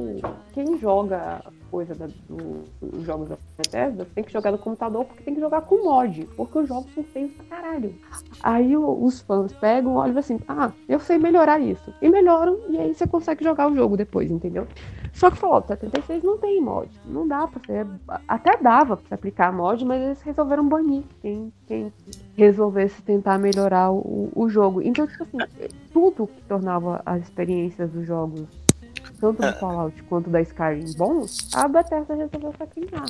quem 0.53 0.77
joga 0.79 1.41
coisa 1.69 1.93
da, 1.93 2.07
do, 2.29 2.63
os 2.81 3.03
jogos 3.03 3.27
da 3.27 3.37
Bethesda 3.57 4.07
tem 4.15 4.23
que 4.23 4.31
jogar 4.31 4.51
no 4.51 4.57
computador 4.57 5.03
porque 5.03 5.23
tem 5.23 5.35
que 5.35 5.41
jogar 5.41 5.59
com 5.61 5.83
mod, 5.83 6.25
porque 6.37 6.57
os 6.59 6.69
jogos 6.69 6.89
são 6.93 7.03
feios 7.03 7.31
pra 7.33 7.57
caralho. 7.57 7.93
Aí 8.41 8.77
o- 8.77 9.03
os 9.03 9.19
fãs 9.19 9.51
pegam, 9.51 9.95
olham 9.95 10.17
assim, 10.17 10.39
ah, 10.47 10.71
eu 10.87 10.99
sei 11.01 11.17
melhorar 11.17 11.59
isso. 11.59 11.93
E 12.01 12.07
melhoram, 12.07 12.57
e 12.69 12.77
aí 12.77 12.93
você 12.93 13.05
consegue 13.05 13.43
jogar 13.43 13.69
o 13.69 13.75
jogo 13.75 13.97
depois, 13.97 14.31
entendeu? 14.31 14.65
Só 15.15 15.31
que 15.31 15.37
Fallout 15.37 15.67
76 15.67 16.23
não 16.23 16.37
tem 16.37 16.61
mod. 16.61 16.89
Não 17.05 17.25
dá 17.25 17.47
pra 17.47 17.61
você. 17.65 17.87
Até 18.27 18.57
dava 18.57 18.97
pra 18.97 19.15
aplicar 19.15 19.51
mod, 19.53 19.83
mas 19.85 20.01
eles 20.01 20.21
resolveram 20.21 20.67
banir 20.67 21.03
quem, 21.21 21.53
quem 21.65 21.91
resolvesse 22.35 23.01
tentar 23.01 23.37
melhorar 23.37 23.91
o, 23.91 24.29
o 24.35 24.49
jogo. 24.49 24.81
Então, 24.81 25.07
tipo 25.07 25.23
assim, 25.23 25.37
tudo 25.93 26.27
que 26.27 26.41
tornava 26.43 27.01
as 27.05 27.23
experiências 27.23 27.89
dos 27.91 28.05
jogos, 28.05 28.43
tanto 29.21 29.41
do 29.41 29.53
Fallout 29.53 30.03
quanto 30.03 30.29
da 30.29 30.41
Skyrim 30.41 30.93
bons, 30.97 31.49
a 31.55 31.65
Bethesda 31.69 32.13
resolveu 32.13 32.53
sacrificar. 32.57 33.05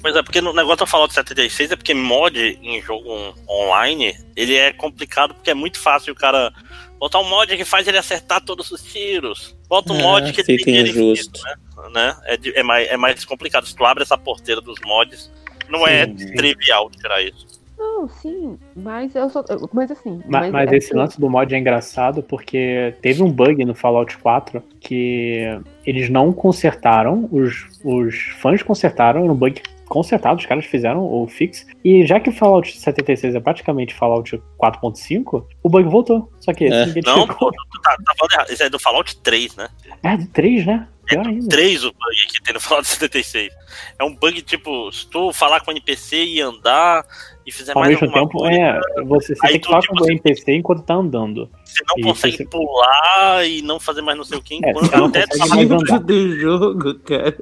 Pois 0.00 0.14
é, 0.14 0.22
porque 0.22 0.40
no 0.40 0.52
negócio 0.52 0.78
do 0.78 0.86
Fallout 0.86 1.12
76 1.12 1.72
é 1.72 1.76
porque 1.76 1.92
mod 1.92 2.38
em 2.38 2.80
jogo 2.80 3.34
online, 3.48 4.16
ele 4.36 4.54
é 4.54 4.72
complicado 4.72 5.34
porque 5.34 5.50
é 5.50 5.54
muito 5.54 5.80
fácil 5.80 6.12
o 6.12 6.16
cara 6.16 6.52
botar 7.00 7.18
um 7.18 7.28
mod 7.28 7.56
que 7.56 7.64
faz 7.64 7.88
ele 7.88 7.98
acertar 7.98 8.40
todos 8.44 8.70
os 8.70 8.80
tiros. 8.80 9.57
Bota 9.68 9.92
um 9.92 9.98
É, 9.98 10.02
mod 10.02 10.32
que 10.32 10.40
ele 10.40 10.58
fica 10.58 10.64
tira 10.72 10.88
injusto. 10.88 11.38
infinito, 11.40 11.40
né? 11.44 11.90
né? 11.94 12.16
É, 12.24 12.36
de- 12.36 12.56
é, 12.56 12.62
mais, 12.62 12.88
é 12.88 12.96
mais 12.96 13.24
complicado. 13.24 13.66
Se 13.66 13.74
tu 13.76 13.84
abre 13.84 14.02
essa 14.02 14.16
porteira 14.16 14.60
dos 14.60 14.76
mods, 14.84 15.30
não 15.68 15.86
é 15.86 16.06
Sim, 16.06 16.18
sim. 16.18 16.32
trivial 16.34 16.90
tirar 16.90 17.22
isso. 17.22 17.46
Não, 17.78 18.08
sim, 18.08 18.58
mas 18.74 19.14
eu 19.14 19.30
Mas 19.72 19.90
assim. 19.92 20.20
Ma- 20.26 20.50
Mas, 20.50 20.72
é 20.72 20.76
esse 20.76 20.88
que- 20.90 20.96
lance 20.96 21.20
do 21.20 21.30
mod 21.30 21.54
é 21.54 21.58
engraçado 21.58 22.24
porque 22.24 22.92
teve 23.00 23.22
um 23.22 23.30
bug 23.30 23.64
no 23.64 23.72
Fallout 23.74 24.18
4 24.18 24.60
que 24.80 25.44
eles 25.86 26.10
não 26.10 26.32
consertaram, 26.32 27.28
os, 27.30 27.66
os 27.84 28.16
fãs 28.40 28.62
consertaram, 28.64 29.22
era 29.22 29.32
um 29.32 29.36
bug 29.36 29.62
consertado, 29.88 30.38
os 30.38 30.46
caras 30.46 30.64
fizeram 30.66 31.00
o 31.04 31.26
fix. 31.26 31.66
E 31.84 32.06
já 32.06 32.20
que 32.20 32.28
o 32.30 32.32
Fallout 32.32 32.76
76 32.78 33.34
é 33.34 33.40
praticamente 33.40 33.94
Fallout 33.94 34.40
4.5, 34.62 35.44
o 35.62 35.68
bug 35.68 35.88
voltou. 35.88 36.30
Só 36.40 36.52
que 36.52 36.64
É. 36.66 36.86
ninguém 36.86 37.02
Não, 37.06 37.26
pô, 37.26 37.50
tu 37.50 37.80
tá, 37.82 37.96
tá 38.04 38.14
falando 38.18 38.32
errado. 38.32 38.50
Isso 38.52 38.62
é 38.62 38.70
do 38.70 38.78
Fallout 38.78 39.16
3, 39.20 39.56
né? 39.56 39.68
É 40.02 40.16
do 40.16 40.26
3, 40.28 40.66
né? 40.66 40.88
Pior 41.06 41.26
ainda. 41.26 41.48
3 41.48 41.84
o 41.84 41.92
bug 41.92 42.26
que 42.32 42.42
tem 42.42 42.52
no 42.54 42.60
Fallout 42.60 42.86
76. 42.86 43.50
É 43.98 44.04
um 44.04 44.14
bug 44.14 44.42
tipo, 44.42 44.92
se 44.92 45.08
tu 45.08 45.32
falar 45.32 45.60
com 45.60 45.70
o 45.70 45.74
NPC 45.74 46.22
e 46.24 46.40
andar 46.40 47.04
e 47.48 47.52
fizer 47.52 47.72
Ao 47.72 47.80
mais 47.80 47.90
mesmo 47.92 48.06
alguma 48.06 48.22
tempo, 48.26 48.38
coisa, 48.38 48.58
é, 48.60 49.02
você, 49.04 49.34
você 49.34 49.46
Aí 49.46 49.52
tem 49.52 49.60
que 49.60 49.66
tu, 49.66 49.70
falar 49.70 49.80
tipo 49.82 49.94
com 49.96 50.04
o 50.04 50.10
NPC 50.10 50.52
enquanto 50.54 50.82
tá 50.84 50.94
andando. 50.94 51.50
você 51.64 51.82
não 51.88 51.94
E 51.98 52.02
consegue 52.02 52.36
você- 52.36 52.44
pular 52.46 53.46
e 53.48 53.62
não 53.62 53.80
fazer 53.80 54.02
mais 54.02 54.16
não 54.18 54.24
sei 54.24 54.38
o 54.38 54.42
que 54.42 54.54
É, 54.54 54.56
enquanto 54.58 54.86
você 54.90 54.96
não 54.96 55.06
até 55.06 55.98
do 56.00 56.36
jogo, 56.40 56.94
cara. 57.00 57.36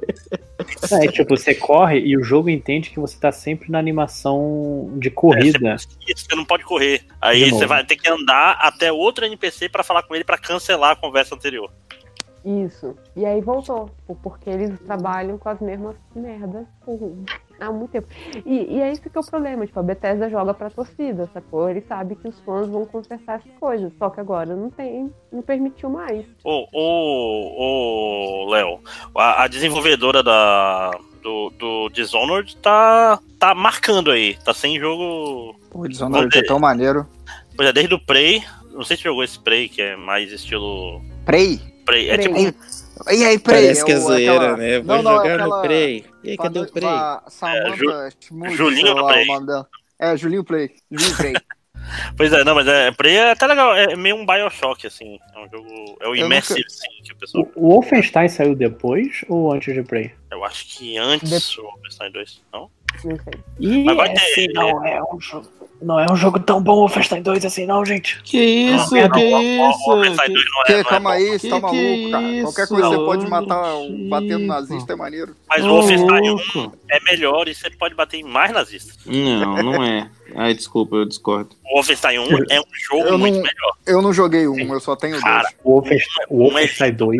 É, 0.91 1.07
tipo, 1.11 1.37
você 1.37 1.53
corre 1.53 1.99
e 1.99 2.17
o 2.17 2.23
jogo 2.23 2.49
entende 2.49 2.89
que 2.89 2.99
você 2.99 3.19
tá 3.19 3.31
sempre 3.31 3.71
na 3.71 3.77
animação 3.77 4.91
de 4.97 5.09
corrida. 5.11 5.75
Isso, 5.75 6.25
você 6.27 6.35
não 6.35 6.45
pode 6.45 6.63
correr. 6.63 7.01
Aí 7.21 7.49
você 7.51 7.65
vai 7.65 7.83
ter 7.85 7.95
que 7.95 8.09
andar 8.09 8.57
até 8.61 8.91
outro 8.91 9.25
NPC 9.25 9.69
pra 9.69 9.83
falar 9.83 10.03
com 10.03 10.15
ele 10.15 10.23
pra 10.23 10.37
cancelar 10.37 10.91
a 10.91 10.95
conversa 10.95 11.35
anterior. 11.35 11.69
Isso. 12.45 12.95
E 13.15 13.25
aí 13.25 13.41
voltou. 13.41 13.89
Porque 14.23 14.49
eles 14.49 14.79
trabalham 14.81 15.37
com 15.37 15.49
as 15.49 15.59
mesmas 15.59 15.95
merdas 16.15 16.65
por- 16.85 17.13
há 17.59 17.71
muito 17.71 17.91
tempo. 17.91 18.07
E, 18.45 18.75
e 18.75 18.81
é 18.81 18.91
isso 18.91 19.01
que 19.01 19.09
é 19.15 19.19
o 19.19 19.25
problema. 19.25 19.65
Tipo, 19.65 19.79
a 19.79 19.83
Bethesda 19.83 20.29
joga 20.29 20.53
pra 20.53 20.69
torcida, 20.69 21.29
sacou? 21.33 21.69
Ele 21.69 21.81
sabe 21.81 22.15
que 22.15 22.27
os 22.27 22.39
fãs 22.41 22.67
vão 22.69 22.85
consertar 22.85 23.39
essas 23.39 23.51
coisas. 23.59 23.91
Só 23.97 24.09
que 24.09 24.19
agora 24.19 24.55
não 24.55 24.69
tem, 24.69 25.11
não 25.31 25.41
permitiu 25.41 25.89
mais. 25.89 26.25
Ô, 26.43 26.67
ô, 26.71 28.45
ô, 28.45 28.49
Léo, 28.49 28.79
a, 29.15 29.43
a 29.43 29.47
desenvolvedora 29.47 30.23
da, 30.23 30.91
do, 31.21 31.49
do 31.57 31.89
Dishonored 31.89 32.55
tá, 32.57 33.19
tá 33.39 33.53
marcando 33.53 34.11
aí. 34.11 34.37
Tá 34.45 34.53
sem 34.53 34.79
jogo. 34.79 35.55
O 35.73 35.87
Dishonored 35.87 36.37
é 36.37 36.43
tão 36.43 36.59
maneiro. 36.59 37.05
Pois 37.55 37.67
é, 37.69 37.73
desde 37.73 37.93
o 37.93 37.99
Prey. 37.99 38.43
Não 38.71 38.83
sei 38.83 38.95
se 38.95 39.03
jogou 39.03 39.23
esse 39.23 39.39
Prey, 39.39 39.67
que 39.67 39.81
é 39.81 39.95
mais 39.95 40.31
estilo. 40.31 41.01
Prey? 41.25 41.59
Prey. 41.87 42.09
É 42.09 42.17
Prey. 42.17 42.27
tipo. 42.51 42.77
E 43.11 43.25
aí, 43.25 43.39
Prey? 43.39 43.61
Parece 43.63 43.85
que 43.85 43.91
é 43.91 43.97
o- 43.97 44.01
zoeira, 44.01 44.33
aquela- 44.35 44.57
né? 44.57 44.79
Vou 44.79 44.95
Não, 44.97 45.03
não, 45.03 45.11
jogar 45.17 45.37
no 45.37 45.43
aquela- 45.45 45.61
Prey. 45.63 46.05
E 46.23 46.29
aí, 46.31 46.37
cadê 46.37 46.59
o 46.59 46.71
Prey? 46.71 46.83
Va- 46.83 47.23
Samantha 47.27 47.75
Ju- 47.75 48.09
Schmutz, 48.19 48.53
Julinho 48.55 48.93
lá 48.93 49.07
Prey. 49.13 49.27
É, 49.99 50.15
Julinho 50.17 50.43
Play. 50.43 50.71
Julinho 50.91 51.17
Play. 51.17 51.33
Pois 52.17 52.33
é, 52.33 52.43
não, 52.43 52.53
mas 52.53 52.67
é, 52.67 52.91
Prey 52.91 53.15
é 53.15 53.31
até 53.31 53.47
legal. 53.47 53.73
É 53.73 53.95
meio 53.95 54.17
um 54.17 54.25
Bioshock, 54.25 54.85
assim. 54.85 55.17
É 55.33 55.39
um 55.39 55.47
jogo. 55.49 55.97
É 56.01 56.07
o 56.09 56.15
Immersive, 56.15 56.59
nunca- 56.59 56.69
sim, 56.69 57.01
que 57.03 57.13
o 57.13 57.15
pessoal. 57.15 57.47
O 57.55 57.69
Wolfenstein 57.69 58.27
saiu 58.27 58.53
depois 58.55 59.23
ou 59.29 59.53
antes 59.53 59.73
de 59.73 59.81
Prey? 59.83 60.11
Eu 60.29 60.43
acho 60.43 60.65
que 60.67 60.97
antes 60.97 61.57
o 61.57 61.61
Wolfenstein 61.63 62.11
2, 62.11 62.43
não? 62.51 62.69
Mas 63.85 63.95
vai 63.97 64.13
ter. 64.13 64.47
não 64.53 64.85
é 64.85 65.01
um 65.13 65.19
jogo. 65.19 65.47
Não 65.79 65.99
é 65.99 66.11
um 66.11 66.15
jogo 66.15 66.39
tão 66.39 66.59
bom 66.59 66.77
Wolfenstein 66.77 67.21
2 67.21 67.45
assim, 67.45 67.67
não, 67.67 67.85
gente. 67.85 68.19
Que 68.23 68.39
isso, 68.39 68.95
Não, 68.95 69.09
que 69.11 69.29
não, 69.29 69.69
isso? 69.71 69.85
2 69.85 70.15
não 70.17 70.23
é- 70.23 70.25
Que, 70.25 70.33
não 70.73 70.79
é 70.79 70.83
calma 70.83 71.09
bom. 71.11 71.15
aí, 71.15 71.27
você 71.39 71.49
tá 71.49 71.55
Que 71.57 71.61
maluco, 71.61 71.77
que 71.83 72.11
cara. 72.11 72.23
isso? 72.23 72.43
Qualquer 72.43 72.67
coisa 72.67 72.89
você 72.89 72.95
pode 73.05 73.29
matar, 73.29 73.73
bater 74.09 74.39
no 74.39 74.47
nazista 74.47 74.93
é 74.93 74.95
maneiro. 74.95 75.35
Mas 75.47 75.63
o 75.63 75.67
Wolfenstein 75.67 76.29
1 76.31 76.33
louco. 76.33 76.77
é 76.89 76.99
melhor 77.03 77.47
e 77.47 77.53
você 77.53 77.69
pode 77.69 77.93
bater 77.93 78.17
em 78.17 78.23
mais 78.23 78.51
nazistas. 78.51 78.97
Não, 79.05 79.61
não 79.61 79.83
é. 79.83 80.09
Ai, 80.35 80.55
desculpa, 80.55 80.95
eu 80.95 81.05
discordo. 81.05 81.51
O 81.63 81.75
Wolfenstein 81.75 82.17
1 82.17 82.23
é 82.49 82.59
um 82.59 82.63
jogo 82.89 83.07
Eu 83.09 83.17
muito 83.19 83.35
não, 83.35 83.43
melhor. 83.43 83.73
eu 83.85 84.01
não 84.01 84.11
joguei 84.11 84.47
um, 84.47 84.73
eu 84.73 84.79
só 84.79 84.95
tenho 84.95 85.19
Cara, 85.21 85.43
dois. 85.43 85.55
O 85.63 85.71
Wolfenstein, 85.73 86.25
o 86.31 86.37
Wolfenstein 86.39 86.91
2. 86.93 87.17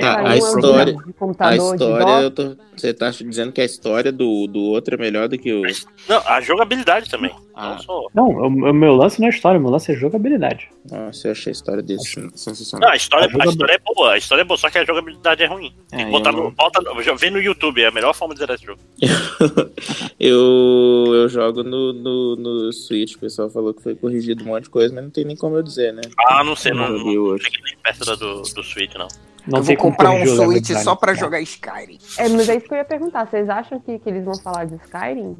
Tá, 0.00 0.20
a 0.28 0.36
história, 0.36 0.96
a 1.38 1.56
história, 1.56 2.30
tô, 2.30 2.56
você 2.76 2.94
tá 2.94 3.10
dizendo 3.10 3.52
que 3.52 3.60
a 3.60 3.64
história 3.64 4.12
do, 4.12 4.46
do 4.46 4.60
outro 4.60 4.94
é 4.94 4.98
melhor 4.98 5.28
do 5.28 5.36
que 5.36 5.52
o. 5.52 5.62
Não, 6.08 6.22
a 6.26 6.40
jogabilidade 6.40 7.10
também. 7.10 7.34
Ah. 7.56 7.70
Não 7.70 7.78
só. 7.78 8.06
Não, 8.12 8.28
o, 8.30 8.46
o 8.46 8.74
meu 8.74 8.94
lance 8.96 9.20
não 9.20 9.28
é 9.28 9.30
história, 9.30 9.58
o 9.58 9.62
meu 9.62 9.70
lance 9.70 9.92
é 9.92 9.94
jogabilidade. 9.94 10.68
Nossa, 10.90 11.28
eu 11.28 11.32
achei 11.32 11.50
a 11.50 11.52
história 11.52 11.82
desse 11.82 12.28
sensacional. 12.34 12.88
Não, 12.88 12.92
a 12.92 12.96
história, 12.96 13.28
A 13.38 13.44
a 13.44 13.46
história 13.46 13.72
é 13.74 13.78
boa, 13.78 14.12
a 14.12 14.18
história 14.18 14.42
é 14.42 14.44
boa, 14.44 14.58
só 14.58 14.68
que 14.68 14.78
a 14.78 14.84
jogabilidade 14.84 15.42
é 15.42 15.46
ruim. 15.46 15.72
Tem 15.88 16.00
que 16.00 16.04
É, 16.06 16.10
botar 16.10 16.30
eu 16.30 16.36
no. 16.36 16.42
não- 16.44 16.50
Bota, 16.50 16.80
no- 16.80 17.16
vê 17.16 17.30
no 17.30 17.40
YouTube, 17.40 17.80
é 17.82 17.86
a 17.86 17.90
melhor 17.92 18.12
forma 18.12 18.34
de 18.34 18.40
zerar 18.40 18.56
esse 18.56 18.66
jogo. 18.66 18.80
eu, 20.18 21.14
eu 21.14 21.28
jogo 21.28 21.62
no, 21.62 21.92
no, 21.92 22.36
no 22.36 22.72
Switch, 22.72 23.14
o 23.14 23.18
pessoal 23.20 23.48
falou 23.50 23.72
que 23.72 23.82
foi 23.82 23.94
corrigido 23.94 24.42
um 24.44 24.48
monte 24.48 24.64
de 24.64 24.70
coisa, 24.70 24.94
mas 24.94 25.04
não 25.04 25.10
tem 25.10 25.24
nem 25.24 25.36
como 25.36 25.56
eu 25.56 25.62
dizer, 25.62 25.92
né? 25.92 26.02
Ah, 26.28 26.42
não 26.44 26.56
sei, 26.56 26.72
não, 26.72 26.88
não, 26.90 26.98
cheguei 27.38 27.60
nem 27.64 27.76
perto 27.82 28.04
da 28.04 28.14
do, 28.14 28.42
do 28.42 28.62
Switch, 28.64 28.94
não. 28.94 29.08
Não 29.46 29.58
eu 29.58 29.62
vou 29.64 29.76
comprar 29.76 30.10
um 30.10 30.26
Switch 30.26 30.70
só 30.82 30.96
pra 30.96 31.12
jogar 31.14 31.40
Skyrim. 31.40 31.98
É, 32.18 32.28
mas 32.30 32.48
é 32.48 32.56
isso 32.56 32.66
que 32.66 32.72
eu 32.72 32.78
ia 32.78 32.84
perguntar. 32.84 33.26
Vocês 33.26 33.48
acham 33.48 33.78
que, 33.78 33.98
que 33.98 34.08
eles 34.08 34.24
vão 34.24 34.34
falar 34.38 34.64
de 34.64 34.76
Skyrim? 34.76 35.36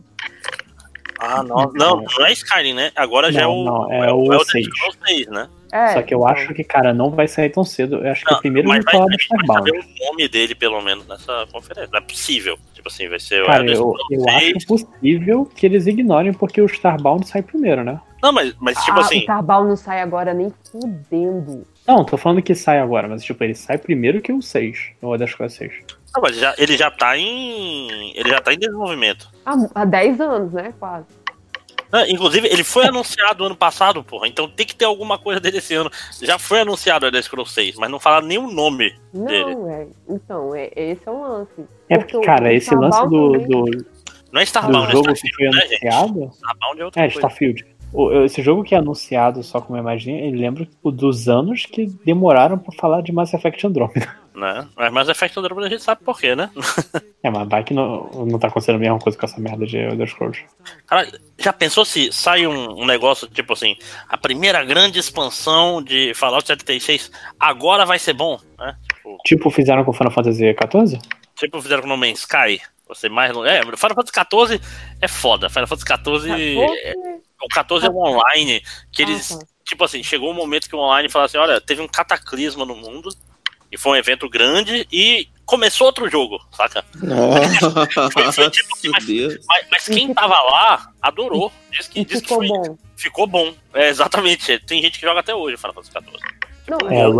Ah, 1.25 1.43
não, 1.43 1.73
não, 1.73 2.05
não 2.19 2.27
é 2.27 2.33
Skyrim, 2.33 2.75
né? 2.75 2.93
Agora 2.95 3.33
já 3.33 3.43
é 3.43 3.45
Não, 3.45 3.53
o. 3.53 3.65
não, 3.65 3.93
é 3.93 4.13
o 4.13 4.25
Elder 4.33 4.47
6. 4.47 4.67
Scrolls 4.67 4.99
6, 5.07 5.27
né? 5.29 5.49
É, 5.73 5.89
Só 5.89 6.03
que 6.03 6.15
eu 6.15 6.19
então. 6.19 6.29
acho 6.29 6.55
que, 6.55 6.63
cara, 6.63 6.95
não 6.95 7.11
vai 7.11 7.27
sair 7.27 7.51
tão 7.51 7.65
cedo. 7.65 7.97
Eu 7.97 8.13
acho 8.13 8.25
que 8.25 8.33
Não, 8.33 8.39
primeiro 8.39 8.69
mas 8.69 8.77
eles 8.77 8.85
vai, 8.85 8.93
falar 8.95 9.07
do 9.07 9.13
gente 9.13 9.29
vai 9.29 9.39
Starbound. 9.41 9.71
saber 9.71 9.81
o 9.81 10.07
nome 10.07 10.29
dele, 10.29 10.55
pelo 10.55 10.81
menos, 10.81 11.07
nessa 11.09 11.49
conferência. 11.51 11.89
Não 11.93 11.99
é 11.99 12.03
possível. 12.03 12.57
Tipo 12.73 12.89
assim, 12.89 13.09
vai 13.09 13.19
ser 13.19 13.43
o 13.43 13.47
Cara, 13.47 13.67
eu, 13.67 13.93
eu 14.11 14.21
6. 14.21 14.57
acho 14.57 14.67
possível 14.69 15.47
que 15.47 15.67
eles 15.67 15.87
ignorem 15.87 16.33
porque 16.33 16.61
o 16.61 16.67
Starbound 16.67 17.27
sai 17.27 17.43
primeiro, 17.43 17.83
né? 17.83 18.01
Não, 18.23 18.33
mas, 18.33 18.55
mas 18.61 18.79
tipo 18.85 18.99
ah, 18.99 19.01
assim. 19.03 19.23
o 19.23 19.27
Tarbal 19.27 19.65
não 19.65 19.77
sai 19.77 20.01
agora 20.01 20.33
nem 20.33 20.53
fudendo. 20.71 21.67
Não, 21.87 22.05
tô 22.05 22.17
falando 22.17 22.41
que 22.41 22.55
sai 22.55 22.79
agora, 22.79 23.09
mas 23.09 23.23
tipo, 23.25 23.43
ele 23.43 23.55
sai 23.55 23.77
primeiro 23.77 24.21
que 24.23 24.33
o 24.33 24.41
6, 24.41 24.93
ou 25.03 25.19
das 25.19 25.35
coisas 25.35 25.57
6. 25.59 25.73
Não, 26.15 26.23
mas 26.23 26.37
já, 26.37 26.55
ele 26.59 26.77
já 26.77 26.91
tá 26.91 27.17
em. 27.19 28.13
Ele 28.17 28.29
já 28.29 28.41
tá 28.41 28.53
em 28.55 28.59
desenvolvimento. 28.59 29.29
Há, 29.45 29.55
há 29.75 29.85
10 29.85 30.21
anos, 30.21 30.53
né? 30.53 30.73
Quase. 30.79 31.07
Não, 31.93 32.05
inclusive, 32.09 32.49
ele 32.49 32.65
foi 32.65 32.87
anunciado 32.89 33.45
ano 33.45 33.57
passado, 33.57 34.03
porra. 34.03 34.27
Então 34.29 34.49
tem 34.49 34.67
que 34.67 34.75
ter 34.75 34.85
alguma 34.85 35.19
coisa 35.19 35.41
dele 35.41 35.59
esse 35.59 35.75
ano. 35.75 35.91
Já 36.23 36.39
foi 36.39 36.61
anunciado 36.61 37.05
o 37.05 37.09
Elder 37.09 37.23
Scrolls 37.23 37.53
6, 37.55 37.77
mas 37.77 37.91
não 37.91 38.01
falaram 38.01 38.27
nem 38.27 38.39
o 38.39 38.51
nome 38.51 38.95
dele. 39.13 39.55
Não, 39.55 39.71
é. 39.71 39.87
Então, 40.09 40.55
é, 40.55 40.71
esse 40.75 41.07
é 41.07 41.11
o 41.11 41.21
lance. 41.21 41.65
É 41.89 41.99
porque, 41.99 42.21
cara, 42.21 42.53
esse 42.53 42.75
lance 42.75 43.01
do, 43.09 43.33
do, 43.39 43.65
Não 44.33 44.41
é 44.41 44.45
do 44.45 44.47
Starbound, 44.47 44.89
é 44.89 44.93
jogo 44.93 45.13
que 45.15 45.21
foi 45.21 45.29
Starfield, 45.29 45.57
né, 45.57 45.63
anunciado. 45.63 46.31
Starbound 46.35 46.81
é 46.81 46.85
outra 46.85 47.01
É, 47.03 47.05
coisa. 47.05 47.19
Starfield. 47.19 47.67
O- 47.93 48.25
Esse 48.25 48.43
jogo 48.43 48.65
que 48.65 48.75
é 48.75 48.79
anunciado 48.79 49.43
só 49.45 49.61
como 49.61 49.79
imagem, 49.79 50.19
ele 50.27 50.39
lembra 50.39 50.67
o 50.83 50.91
dos 50.91 51.29
anos 51.29 51.65
que 51.65 51.87
demoraram 52.05 52.59
pra 52.59 52.73
falar 52.77 53.03
de 53.03 53.13
Mass 53.13 53.33
Effect 53.35 53.65
Andromeda. 53.67 54.24
Né? 54.35 54.67
Mas 54.77 54.93
Mass 54.93 55.09
Effect 55.09 55.39
Andromeda 55.39 55.69
a 55.69 55.71
gente 55.71 55.83
sabe 55.85 56.03
por 56.05 56.19
quê, 56.19 56.35
né? 56.35 56.51
É, 57.23 57.31
mas 57.31 57.49
vai 57.49 57.65
que 57.65 57.73
não, 57.73 58.11
não 58.27 58.39
tá 58.39 58.49
acontecendo 58.49 58.75
a 58.75 58.79
mesma 58.79 58.99
coisa 58.99 59.17
com 59.17 59.25
essa 59.25 59.41
merda 59.41 59.65
de 59.65 59.79
Elder 59.79 60.07
Scrolls. 60.07 60.45
Cara, 60.87 61.11
já 61.39 61.55
pensou 61.55 61.83
se 61.83 62.13
sai 62.13 62.47
um, 62.47 62.83
um 62.83 62.85
negócio 62.85 63.27
tipo 63.27 63.55
assim, 63.55 63.77
a 64.11 64.19
primeira 64.19 64.63
grande 64.63 64.99
expansão 64.99 65.83
de 65.83 66.13
Fallout 66.13 66.47
76 66.47 67.11
agora 67.41 67.87
vai 67.87 67.99
ser 67.99 68.13
bom, 68.13 68.39
né? 68.59 68.77
Tipo, 68.93 69.19
Tipo, 69.25 69.51
fizeram 69.51 69.85
com 69.85 69.93
Final 69.95 70.13
Fantasy 70.13 70.41
XIV? 70.53 70.99
tipo 71.35 71.63
fizeram 71.63 71.81
com 71.83 71.89
No 71.89 71.97
Man's 71.97 72.19
Sky. 72.21 72.61
Você 72.89 73.09
mais 73.09 73.33
não. 73.33 73.47
É, 73.47 73.63
Final 73.63 73.79
Fantasy 73.79 74.13
XIV 74.13 74.61
é 75.01 75.09
foda. 75.09 75.49
Final 75.49 75.67
Fantasy 75.67 75.87
XIV. 75.87 76.61
é- 76.61 76.95
o 77.43 77.49
14 77.49 77.87
é 77.87 77.91
o 77.91 77.97
online, 77.97 78.63
que 78.93 79.01
eles. 79.03 79.39
tipo 79.65 79.83
assim, 79.85 80.03
chegou 80.03 80.31
um 80.31 80.35
momento 80.35 80.69
que 80.69 80.77
o 80.77 80.79
online 80.79 81.09
falou 81.09 81.25
assim: 81.25 81.39
olha, 81.39 81.59
teve 81.61 81.81
um 81.81 81.89
cataclisma 81.89 82.67
no 82.67 82.77
mundo, 82.77 83.09
e 83.75 83.79
foi 83.79 83.93
um 83.93 83.97
evento 83.97 84.29
grande, 84.29 84.87
e 84.93 85.29
começou 85.45 85.87
outro 85.89 86.09
jogo, 86.09 86.41
saca? 86.57 86.85
Foi- 88.13 88.33
foi 88.33 88.51
tipo 88.51 88.75
assim, 88.77 88.89
mas, 88.91 89.05
mas- 89.47 89.67
mas 89.71 89.89
quem 89.89 90.15
tava 90.15 90.35
lá 90.41 90.91
adorou. 91.03 91.53
Diz 91.71 91.89
que, 91.89 92.05
diz 92.05 92.21
que 92.21 92.29
ficou 92.29 92.39
foi- 92.39 92.49
bom. 92.49 92.79
Ficou 92.97 93.27
bom. 93.27 93.53
É, 93.75 93.89
exatamente. 93.89 94.59
Tem 94.61 94.81
gente 94.81 94.99
que 94.99 95.05
joga 95.07 95.21
até 95.21 95.35
hoje 95.35 95.57
Final 95.57 95.75
Fantasy 95.75 95.93
XIV. 95.93 96.19
Não, 96.69 96.91
É, 96.91 97.05
eu. 97.05 97.13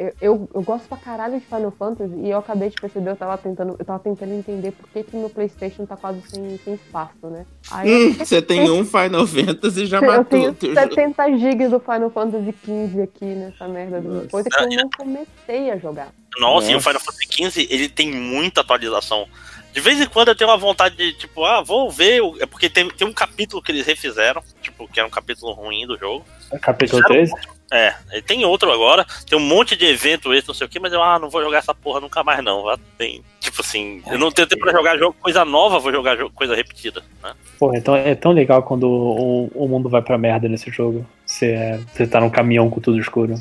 Eu, 0.00 0.14
eu, 0.18 0.50
eu 0.54 0.62
gosto 0.62 0.88
pra 0.88 0.96
caralho 0.96 1.38
de 1.38 1.44
Final 1.44 1.70
Fantasy 1.70 2.14
e 2.14 2.30
eu 2.30 2.38
acabei 2.38 2.70
de 2.70 2.80
perceber, 2.80 3.10
eu 3.10 3.16
tava 3.16 3.36
tentando, 3.36 3.76
eu 3.78 3.84
tava 3.84 3.98
tentando 3.98 4.32
entender 4.32 4.72
por 4.72 4.88
que, 4.88 5.02
que 5.02 5.14
meu 5.14 5.28
Playstation 5.28 5.84
tá 5.84 5.94
quase 5.94 6.22
sem, 6.22 6.58
sem 6.64 6.74
espaço, 6.74 7.26
né? 7.26 7.44
Aí 7.70 7.90
eu 7.90 8.08
Hum, 8.10 8.12
você 8.14 8.40
tem 8.40 8.70
um 8.70 8.82
Final 8.82 9.26
Fantasy 9.26 9.82
e 9.82 9.86
já 9.86 9.98
eu 10.00 10.06
matou 10.06 10.24
tenho 10.24 10.50
o 10.50 10.54
teu 10.54 10.74
jogo. 10.74 10.88
70 10.88 11.38
GB 11.38 11.68
do 11.68 11.80
Final 11.80 12.10
Fantasy 12.10 12.54
XV 12.64 13.02
aqui 13.02 13.24
nessa 13.26 13.68
merda. 13.68 14.00
de 14.00 14.28
Coisa 14.28 14.48
que 14.48 14.62
eu 14.62 14.68
não 14.68 14.90
comecei 14.96 15.70
a 15.70 15.76
jogar. 15.76 16.08
Nossa, 16.38 16.72
e 16.72 16.74
o 16.74 16.80
Final 16.80 17.00
Fantasy 17.00 17.50
XV, 17.50 17.68
ele 17.70 17.88
tem 17.90 18.10
muita 18.10 18.62
atualização. 18.62 19.28
De 19.70 19.80
vez 19.80 20.00
em 20.00 20.06
quando 20.06 20.28
eu 20.28 20.34
tenho 20.34 20.48
uma 20.48 20.56
vontade 20.56 20.96
de, 20.96 21.12
tipo, 21.12 21.44
ah, 21.44 21.60
vou 21.60 21.90
ver. 21.90 22.22
É 22.40 22.46
porque 22.46 22.70
tem, 22.70 22.88
tem 22.88 23.06
um 23.06 23.12
capítulo 23.12 23.62
que 23.62 23.70
eles 23.70 23.86
refizeram, 23.86 24.42
tipo, 24.62 24.88
que 24.88 24.98
era 24.98 25.06
um 25.06 25.10
capítulo 25.10 25.52
ruim 25.52 25.86
do 25.86 25.98
jogo. 25.98 26.24
Capítulo 26.62 27.02
Fizeram 27.02 27.26
13? 27.26 27.59
É, 27.72 27.94
tem 28.26 28.44
outro 28.44 28.72
agora, 28.72 29.06
tem 29.28 29.38
um 29.38 29.42
monte 29.42 29.76
de 29.76 29.86
evento 29.86 30.34
esse, 30.34 30.48
não 30.48 30.54
sei 30.54 30.66
o 30.66 30.70
que, 30.70 30.80
mas 30.80 30.92
eu, 30.92 31.00
ah, 31.00 31.20
não 31.20 31.30
vou 31.30 31.40
jogar 31.40 31.58
essa 31.58 31.72
porra 31.72 32.00
nunca 32.00 32.24
mais 32.24 32.42
não. 32.42 32.64
Tem, 32.98 33.22
tipo 33.38 33.60
assim, 33.60 34.02
eu 34.10 34.18
não 34.18 34.32
tenho 34.32 34.48
tempo 34.48 34.62
pra 34.62 34.72
jogar 34.72 34.98
jogo, 34.98 35.14
coisa 35.20 35.44
nova, 35.44 35.78
vou 35.78 35.92
jogar 35.92 36.16
jogo, 36.16 36.34
coisa 36.34 36.56
repetida, 36.56 37.00
né? 37.22 37.32
Porra, 37.60 37.78
então 37.78 37.94
é 37.94 38.14
tão 38.16 38.32
legal 38.32 38.62
quando 38.64 38.88
o, 38.88 39.50
o 39.54 39.68
mundo 39.68 39.88
vai 39.88 40.02
pra 40.02 40.18
merda 40.18 40.48
nesse 40.48 40.68
jogo. 40.70 41.06
Você, 41.24 41.52
é- 41.52 41.80
você 41.92 42.06
tá 42.08 42.20
num 42.20 42.28
caminhão 42.30 42.68
com 42.68 42.80
tudo 42.80 42.98
escuro. 42.98 43.34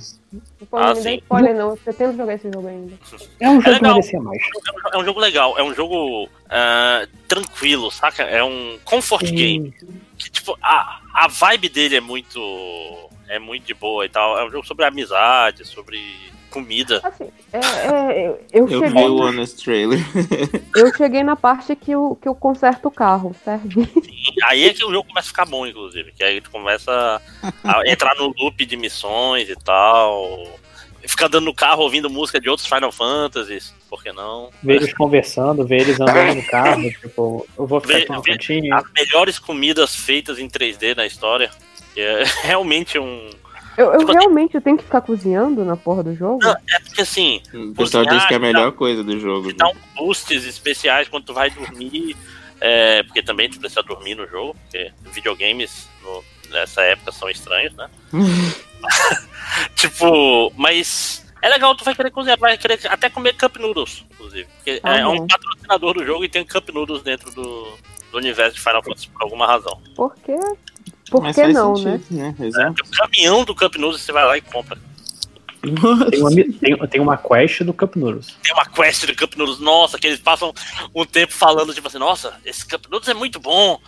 Pô, 0.69 0.77
Ah, 0.77 0.89
não 0.89 0.95
me 0.95 1.01
sim. 1.01 1.15
spoiler 1.15 1.55
não, 1.55 1.71
eu 1.71 1.77
pretendo 1.77 2.15
jogar 2.15 2.35
esse 2.35 2.51
jogo 2.51 2.67
ainda. 2.67 2.93
É 3.39 3.49
um 3.49 3.53
jogo 3.53 3.63
que 3.63 3.69
legal. 3.71 3.93
merecia 3.93 4.21
mais. 4.21 4.43
É 4.93 4.97
um 4.99 5.05
jogo 5.05 5.19
legal, 5.19 5.57
é 5.57 5.63
um 5.63 5.73
jogo 5.73 6.29
ah, 6.47 7.07
tranquilo, 7.27 7.89
saca? 7.89 8.21
É 8.21 8.43
um 8.43 8.77
comfort 8.85 9.25
game. 9.31 9.73
Que, 10.19 10.29
tipo, 10.29 10.55
a, 10.61 10.99
a 11.15 11.27
vibe 11.27 11.69
dele 11.69 11.95
é 11.95 12.01
muito. 12.01 12.39
É 13.29 13.39
muito 13.39 13.65
de 13.65 13.73
boa 13.73 14.05
e 14.05 14.09
tal. 14.09 14.37
É 14.37 14.45
um 14.45 14.51
jogo 14.51 14.65
sobre 14.65 14.85
amizade, 14.85 15.65
sobre 15.65 16.03
comida. 16.49 17.01
É, 17.53 17.59
é, 17.59 18.27
eu, 18.51 18.67
eu 18.67 18.67
cheguei, 18.67 19.03
vi 19.03 19.09
o 19.09 19.21
Honest 19.21 19.63
Trailer. 19.63 19.99
eu 20.75 20.93
cheguei 20.95 21.23
na 21.23 21.35
parte 21.35 21.75
que 21.75 21.91
eu, 21.91 22.17
que 22.21 22.27
eu 22.27 22.35
conserto 22.35 22.87
o 22.87 22.91
carro, 22.91 23.35
serve? 23.43 23.87
Aí 24.45 24.65
é 24.65 24.73
que 24.73 24.83
o 24.83 24.91
jogo 24.91 25.07
começa 25.07 25.27
a 25.27 25.31
ficar 25.31 25.45
bom, 25.45 25.65
inclusive. 25.65 26.11
Que 26.11 26.23
aí 26.23 26.41
tu 26.41 26.49
começa 26.49 27.21
a 27.63 27.81
entrar 27.87 28.15
no 28.15 28.33
loop 28.37 28.65
de 28.65 28.75
missões 28.75 29.49
e 29.49 29.55
tal. 29.55 30.47
Ficar 31.05 31.27
andando 31.27 31.45
no 31.45 31.53
carro 31.53 31.83
ouvindo 31.83 32.09
música 32.09 32.39
de 32.39 32.49
outros 32.49 32.67
Final 32.67 32.91
Fantasies, 32.91 33.73
por 33.89 34.03
que 34.03 34.11
não? 34.11 34.49
Ver 34.61 34.75
eles 34.75 34.93
conversando, 34.93 35.65
ver 35.65 35.81
eles 35.81 35.99
andando 35.99 36.35
no 36.35 36.45
carro, 36.45 36.83
tipo, 36.91 37.47
eu 37.57 37.65
vou 37.65 37.79
ficar 37.79 37.93
Ver, 37.93 38.03
aqui 38.03 38.11
no 38.11 38.21
ver 38.21 38.31
cantinho. 38.33 38.75
as 38.75 38.83
melhores 38.91 39.39
comidas 39.39 39.95
feitas 39.95 40.37
em 40.37 40.47
3D 40.47 40.95
na 40.95 41.05
história. 41.05 41.49
Que 41.99 42.03
é 42.03 42.23
realmente 42.47 42.97
um. 42.97 43.29
Eu, 43.75 43.93
eu 43.93 44.05
realmente 44.07 44.59
tenho 44.61 44.77
que 44.77 44.83
ficar 44.85 45.01
cozinhando 45.01 45.65
na 45.65 45.75
porra 45.75 46.01
do 46.01 46.15
jogo? 46.15 46.39
É 46.47 46.79
porque 46.79 47.01
assim. 47.01 47.41
O 47.53 47.73
pessoal 47.75 48.05
diz 48.05 48.25
que 48.25 48.33
é 48.33 48.37
a 48.37 48.39
melhor 48.39 48.71
coisa 48.71 49.03
do 49.03 49.19
jogo. 49.19 49.53
dá 49.53 49.67
um 49.67 49.75
boosts 49.97 50.45
especiais 50.45 51.09
quando 51.09 51.25
tu 51.25 51.33
vai 51.33 51.49
dormir. 51.49 52.15
é, 52.61 53.03
porque 53.03 53.21
também 53.21 53.49
tu 53.49 53.59
precisa 53.59 53.83
dormir 53.83 54.15
no 54.15 54.25
jogo, 54.27 54.55
porque 54.63 54.91
videogames 55.13 55.89
no- 56.03 56.23
nessa 56.51 56.81
época 56.83 57.11
são 57.11 57.29
estranhos, 57.29 57.73
né? 57.75 57.89
tipo, 59.75 60.51
mas 60.57 61.25
é 61.41 61.49
legal, 61.49 61.75
tu 61.75 61.83
vai 61.83 61.95
querer 61.95 62.11
cozinhar, 62.11 62.37
vai 62.39 62.57
querer 62.57 62.79
até 62.87 63.09
comer 63.09 63.33
Cup 63.37 63.55
Noodles, 63.57 64.05
inclusive. 64.11 64.47
Porque 64.57 64.79
Ah, 64.83 64.99
é 64.99 65.07
um 65.07 65.25
patrocinador 65.27 65.93
do 65.95 66.05
jogo 66.05 66.23
e 66.25 66.29
tem 66.29 66.45
Cup 66.45 66.67
Noodles 66.69 67.01
dentro 67.01 67.31
do, 67.31 67.67
do 68.11 68.17
universo 68.17 68.55
de 68.55 68.61
Final 68.61 68.83
Fantasy 68.83 69.09
por 69.09 69.23
alguma 69.23 69.47
razão. 69.47 69.79
Por 69.95 70.13
quê? 70.17 70.35
Por 71.09 71.21
Mas 71.21 71.35
que 71.35 71.41
faz 71.41 71.53
não, 71.53 71.75
sentido, 71.75 72.05
né? 72.11 72.35
né? 72.37 72.47
Exato. 72.47 72.83
O 72.83 72.97
caminhão 72.97 73.43
do 73.43 73.55
Cup 73.55 73.75
Noodles 73.75 74.01
você 74.01 74.11
vai 74.11 74.25
lá 74.25 74.37
e 74.37 74.41
compra. 74.41 74.77
Tem 75.61 76.19
uma, 76.21 76.31
tem, 76.31 76.87
tem 76.87 77.01
uma 77.01 77.17
quest 77.17 77.63
do 77.63 77.73
Cup 77.73 77.95
Noodles. 77.97 78.35
Tem 78.41 78.53
uma 78.53 78.65
quest 78.65 79.05
do 79.05 79.15
Cup 79.15 79.35
Noodles, 79.35 79.59
nossa, 79.59 79.99
que 79.99 80.07
eles 80.07 80.19
passam 80.19 80.53
um 80.95 81.05
tempo 81.05 81.33
falando, 81.33 81.73
tipo 81.73 81.87
assim, 81.87 81.97
nossa, 81.97 82.33
esse 82.45 82.65
Cup 82.65 82.85
Noodles 82.89 83.09
é 83.09 83.13
muito 83.13 83.39
bom. 83.39 83.79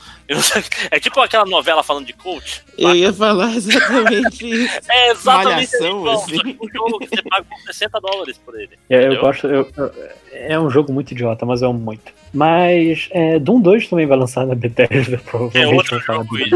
É 0.90 1.00
tipo 1.00 1.20
aquela 1.20 1.46
novela 1.46 1.84
falando 1.84 2.06
de 2.06 2.14
coach. 2.14 2.64
Eu 2.78 2.96
ia 2.96 3.12
falar 3.12 3.54
exatamente 3.56 4.46
isso. 4.50 4.80
É 4.90 5.12
exatamente 5.12 5.72
Malhação, 5.72 6.00
igual, 6.00 6.16
assim. 6.24 6.38
que 6.40 6.58
um 6.62 6.70
jogo 6.74 7.00
que 7.00 7.08
você 7.08 7.22
paga 7.24 7.46
por 7.50 7.60
60 7.74 8.00
dólares 8.00 8.38
por 8.46 8.60
ele. 8.60 8.70
É, 8.90 9.08
eu 9.08 9.20
gosto. 9.20 9.48
eu- 9.48 9.70
eu- 9.76 9.92
é 10.34 10.58
um 10.60 10.70
jogo 10.70 10.94
muito 10.94 11.12
idiota, 11.12 11.46
mas 11.46 11.62
eu 11.62 11.70
amo 11.70 11.80
muito. 11.80 12.14
Mas 12.34 13.10
é, 13.12 13.38
Doom 13.40 13.60
2 13.62 13.88
também 13.90 14.06
vai 14.08 14.18
lançar 14.18 14.46
na 14.46 14.56
Bethesda, 14.56 15.18
provavelmente. 15.26 15.76
outro 15.76 15.98
vai 15.98 16.06
falar 16.06 16.24
jogo 16.24 16.38
dele. 16.38 16.52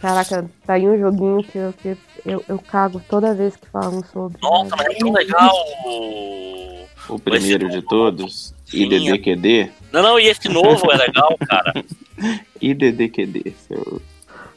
Caraca, 0.00 0.50
tá 0.66 0.74
aí 0.74 0.86
um 0.86 0.98
joguinho 0.98 1.42
que 1.44 1.56
eu, 1.56 1.72
que 1.80 1.96
eu, 2.24 2.44
eu 2.48 2.58
cago 2.58 3.00
toda 3.08 3.34
vez 3.34 3.56
que 3.56 3.66
falam 3.68 4.02
sobre. 4.04 4.38
Nossa, 4.40 4.76
mas 4.76 4.86
é 4.86 4.94
tão 4.94 5.12
legal 5.12 5.54
o. 5.84 7.18
Primeiro 7.24 7.68
de 7.68 7.82
todos, 7.82 8.54
IDDQD. 8.72 9.70
Não, 9.92 10.02
não, 10.02 10.20
e 10.20 10.28
esse 10.28 10.48
novo 10.48 10.90
é 10.90 10.96
legal, 10.96 11.36
cara. 11.46 11.84
IDDQD. 12.60 13.54
Seu... 13.68 14.00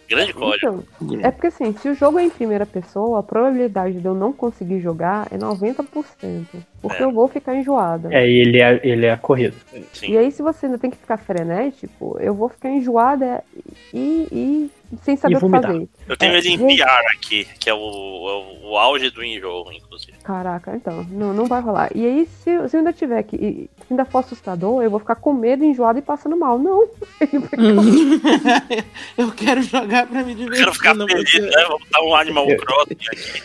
Grande 0.08 0.34
código. 0.34 0.86
Então, 1.02 1.20
é 1.22 1.32
porque 1.32 1.48
assim, 1.48 1.74
se 1.78 1.90
o 1.90 1.96
jogo 1.96 2.20
é 2.20 2.24
em 2.24 2.30
primeira 2.30 2.66
pessoa, 2.66 3.20
a 3.20 3.24
probabilidade 3.24 4.00
de 4.00 4.06
eu 4.06 4.14
não 4.14 4.32
conseguir 4.32 4.80
jogar 4.80 5.28
é 5.32 5.38
90%. 5.38 6.46
Porque 6.82 7.04
eu 7.04 7.12
vou 7.12 7.28
ficar 7.28 7.56
enjoada. 7.56 8.14
É, 8.14 8.30
e 8.30 8.42
ele 8.42 8.62
é, 8.62 8.80
ele 8.84 9.06
é 9.08 9.18
corrido. 9.18 9.56
E 10.04 10.18
aí, 10.18 10.32
se 10.32 10.44
você 10.44 10.68
ainda 10.68 10.78
tem 10.78 10.92
que 10.92 10.98
ficar 10.98 11.18
frenético, 11.18 12.18
eu 12.20 12.34
vou 12.36 12.48
ficar 12.48 12.70
enjoada 12.70 13.44
e, 13.92 14.28
e 14.32 14.72
sem 15.02 15.16
saber 15.16 15.38
o 15.38 15.40
que 15.40 15.50
fazer. 15.50 15.88
Eu 16.08 16.16
tenho 16.18 16.34
É, 16.34 16.38
ele 16.38 16.50
em 16.50 16.58
gente, 16.58 16.78
VR 16.78 17.16
aqui, 17.16 17.48
que 17.60 17.70
é 17.70 17.74
o, 17.74 17.78
é 17.78 17.82
o, 17.82 18.72
o 18.72 18.78
auge 18.78 19.10
do 19.10 19.24
enjoo, 19.24 19.72
inclusive. 19.72 20.14
Caraca, 20.24 20.76
então, 20.76 21.04
não, 21.10 21.34
não 21.34 21.46
vai 21.46 21.62
rolar. 21.62 21.90
E 21.96 22.06
aí, 22.06 22.28
se, 22.28 22.70
se 22.70 22.78
eu 22.78 22.80
ainda 22.80 22.94
tiver 22.94 23.24
que. 23.24 23.70
Se 23.88 23.94
ainda 23.94 24.06
for 24.06 24.20
assustador, 24.20 24.82
eu 24.82 24.90
vou 24.90 25.00
ficar 25.00 25.16
com 25.16 25.32
medo, 25.32 25.64
enjoado 25.64 26.00
e 26.00 26.02
passando 26.02 26.36
mal. 26.36 26.58
Não. 26.58 26.88
eu 29.18 29.32
quero 29.32 29.62
jogar 29.62 30.08
pra 30.08 30.24
me 30.24 30.34
divertir. 30.34 30.64
Quero 30.64 30.74
ficar 30.74 30.96
não 30.96 31.08
feliz, 31.08 31.40
né? 31.40 31.66
Vou 31.68 31.80
botar 31.80 32.02
um 32.02 32.16
Animal 32.16 32.48
Crossing 32.58 32.94
aqui. 32.94 33.44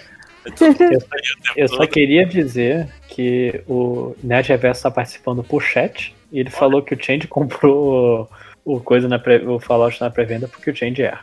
Eu 1.56 1.68
só 1.76 1.86
queria 1.86 2.24
dizer 2.24 2.88
que 3.08 3.62
o 3.68 4.14
Nerd 4.22 4.48
Reverso 4.48 4.84
tá 4.84 4.90
participando 4.90 5.44
por 5.44 5.62
chat 5.62 6.14
e 6.32 6.40
ele 6.40 6.50
falou 6.50 6.82
que 6.82 6.94
o 6.94 7.02
Change 7.02 7.26
comprou 7.26 8.28
o 8.64 8.80
coisa 8.80 9.08
na 9.08 9.18
pré- 9.18 9.42
o 9.46 9.58
Fallout 9.58 10.00
na 10.00 10.10
pré-venda 10.10 10.46
porque 10.48 10.70
o 10.70 10.76
Change 10.76 11.02
é. 11.02 11.18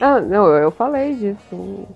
Ah, 0.00 0.20
não, 0.20 0.46
eu 0.56 0.70
falei 0.70 1.14
disso. 1.14 1.88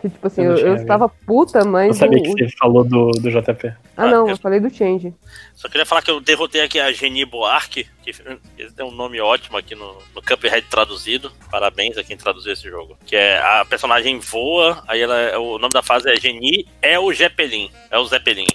Que, 0.00 0.10
tipo 0.10 0.26
assim, 0.26 0.42
Eu 0.42 0.52
eu, 0.58 0.66
eu 0.68 0.74
estava 0.76 1.08
puta, 1.08 1.64
mas. 1.64 1.88
Eu 1.88 1.94
sabia 1.94 2.18
o- 2.18 2.22
que 2.22 2.30
você 2.46 2.48
falou 2.58 2.84
do, 2.84 3.10
do 3.12 3.30
JP. 3.30 3.72
Ah, 3.96 4.06
não, 4.06 4.28
eu 4.28 4.36
falei 4.36 4.60
do 4.60 4.68
Change. 4.68 5.12
Só 5.54 5.68
queria 5.68 5.86
falar 5.86 6.02
que 6.02 6.10
eu 6.10 6.20
derrotei 6.20 6.60
aqui 6.60 6.78
a 6.78 6.92
Geni 6.92 7.24
Boarque, 7.24 7.86
que 8.02 8.12
tem 8.12 8.84
um 8.86 8.90
nome 8.90 9.20
ótimo 9.20 9.56
aqui 9.56 9.74
no, 9.74 9.94
no 10.14 10.22
Cuphead 10.22 10.62
traduzido. 10.68 11.32
Parabéns 11.50 11.96
a 11.96 12.04
quem 12.04 12.16
traduziu 12.16 12.52
esse 12.52 12.68
jogo. 12.68 12.96
Que 13.06 13.16
é 13.16 13.38
a 13.38 13.64
personagem 13.64 14.18
voa, 14.18 14.84
aí 14.86 15.00
ela, 15.00 15.18
é- 15.18 15.38
o 15.38 15.58
nome 15.58 15.72
da 15.72 15.82
fase 15.82 16.08
é 16.10 16.16
Geni 16.16 16.66
é 16.82 16.98
o 16.98 17.12
Zeppelin. 17.12 17.70
É 17.90 17.98
o 17.98 18.04
Zeppelin. 18.04 18.46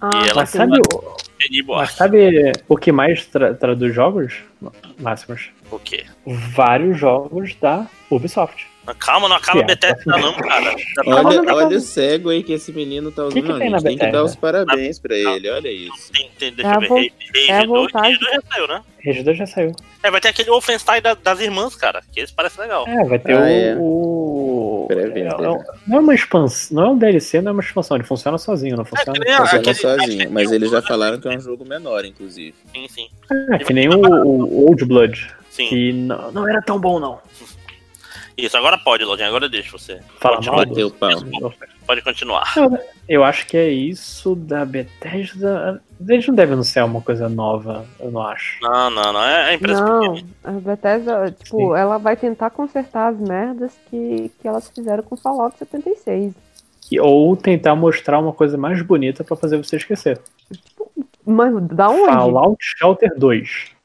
Ah, 0.00 0.10
e 0.24 0.28
ela 0.28 0.42
Mas 0.42 0.50
sabe, 0.50 0.78
o- 0.92 1.16
mas 1.66 1.90
sabe 1.92 2.52
o 2.68 2.76
que 2.76 2.92
mais 2.92 3.26
tra 3.26 3.54
traduz 3.54 3.94
jogos, 3.94 4.42
Máximos? 5.00 5.50
O 5.70 5.78
quê? 5.78 6.04
Vários 6.26 6.98
jogos 6.98 7.54
da 7.56 7.86
Ubisoft. 8.10 8.66
Calma, 8.94 9.28
não 9.28 9.36
acaba 9.36 9.58
Que 9.58 9.64
é? 9.64 9.66
Bethesda 9.76 10.16
não, 10.18 10.32
cara. 10.34 10.70
Já 10.76 11.02
tá- 11.04 11.10
Olha, 11.28 11.54
olha 11.54 11.76
o 11.76 11.80
cego 11.80 12.30
aí 12.30 12.42
que 12.42 12.52
esse 12.52 12.72
menino 12.72 13.10
tá 13.12 13.22
usando. 13.24 13.34
que 13.42 13.48
Não, 13.48 13.58
tem 13.58 13.68
a 13.68 13.70
na 13.70 13.78
gente 13.78 13.88
tem 13.88 13.98
que 13.98 14.12
dar 14.12 14.24
os 14.24 14.34
parabéns 14.36 14.98
pra 14.98 15.16
ele, 15.16 15.50
olha 15.50 15.68
isso. 15.70 16.10
Tem, 16.12 16.30
tem, 16.38 16.52
deixa 16.52 16.70
É 16.70 16.74
eu 16.74 16.76
a 16.76 16.80
ver. 16.80 16.88
Rage, 16.88 17.12
é 17.48 17.52
a 17.52 17.54
Rage 17.56 17.66
2, 17.68 17.80
vontade. 17.82 18.08
Rage 18.08 18.18
2 18.20 18.32
já 18.34 18.40
saiu, 18.50 18.68
né? 18.68 18.82
Rage 19.04 19.22
2 19.22 19.38
já 19.38 19.46
saiu. 19.46 19.72
É, 20.02 20.10
vai 20.10 20.20
ter 20.20 20.28
aquele 20.28 20.50
Wolfenstein 20.50 21.00
da- 21.02 21.14
das 21.14 21.40
irmãs, 21.40 21.74
cara. 21.74 22.02
Que 22.12 22.20
esse 22.20 22.32
parece 22.32 22.60
legal. 22.60 22.84
É, 22.86 23.04
vai 23.04 23.18
ter 23.18 23.32
Ah, 23.32 23.40
o. 23.40 23.44
é. 23.44 23.76
o- 23.78 24.84
Pré-venda, 24.88 25.36
é- 25.36 25.46
é- 25.52 25.64
não 25.86 25.98
é 25.98 26.00
uma 26.00 26.14
expansão, 26.14 26.76
não 26.76 26.82
é 26.86 26.90
um 26.92 26.98
DLC, 26.98 27.40
não 27.42 27.50
é 27.50 27.52
uma 27.52 27.62
expansão, 27.62 27.96
ele 27.96 28.04
funciona 28.04 28.38
sozinho, 28.38 28.76
não 28.76 28.84
funciona. 28.84 29.18
nem 29.22 29.34
a- 29.34 29.38
Funciona 29.40 29.60
aquele- 29.60 29.74
sozinho, 29.74 30.30
mas 30.30 30.50
eles 30.50 30.70
já 30.70 30.80
falaram 30.80 31.18
que 31.20 31.28
é 31.28 31.36
um 31.36 31.40
jogo 31.40 31.64
menor, 31.64 32.04
inclusive. 32.04 32.54
Sim, 32.74 32.86
sim. 32.88 33.08
É, 33.52 33.58
que 33.58 33.72
nem 33.74 33.88
o, 33.88 34.00
o 34.00 34.66
Old 34.68 34.84
Blood. 34.84 35.28
Sim. 35.50 35.68
Que 35.68 35.92
não, 35.92 36.30
não 36.30 36.48
era 36.48 36.62
tão 36.62 36.78
bom, 36.78 37.00
não. 37.00 37.18
Isso, 38.38 38.56
agora 38.56 38.78
pode, 38.78 39.04
Lodinha. 39.04 39.26
Agora 39.26 39.48
deixa 39.48 39.72
você. 39.76 40.00
Fala 40.20 40.36
Continua. 40.36 40.64
mal 40.64 40.90
pau. 41.40 41.52
Pode 41.84 42.02
continuar. 42.02 42.54
Eu 43.08 43.24
acho 43.24 43.44
que 43.48 43.56
é 43.56 43.68
isso 43.68 44.36
da 44.36 44.64
Bethesda. 44.64 45.82
Eles 46.08 46.24
não 46.28 46.34
devem 46.36 46.52
anunciar 46.54 46.86
uma 46.86 47.00
coisa 47.00 47.28
nova, 47.28 47.84
eu 47.98 48.12
não 48.12 48.22
acho. 48.22 48.62
Não, 48.62 48.90
não, 48.90 49.12
não. 49.12 49.24
É, 49.24 49.50
é 49.50 49.54
empresa 49.54 49.84
Não, 49.84 50.12
pequena. 50.14 50.28
a 50.44 50.52
Bethesda, 50.52 51.36
tipo, 51.42 51.74
ela 51.74 51.98
vai 51.98 52.16
tentar 52.16 52.50
consertar 52.50 53.08
as 53.08 53.18
merdas 53.18 53.76
que, 53.90 54.30
que 54.40 54.46
elas 54.46 54.68
fizeram 54.72 55.02
com 55.02 55.16
Fallout 55.16 55.58
76. 55.58 56.32
E- 56.92 57.00
Ou 57.00 57.36
tentar 57.36 57.74
mostrar 57.74 58.20
uma 58.20 58.32
coisa 58.32 58.56
mais 58.56 58.80
bonita 58.82 59.24
pra 59.24 59.36
fazer 59.36 59.56
você 59.56 59.76
esquecer. 59.76 60.20
Mas 61.26 61.52
da 61.68 61.88
onde? 61.90 62.04
Fallout 62.06 62.56
Shelter 62.78 63.10
2. 63.18 63.77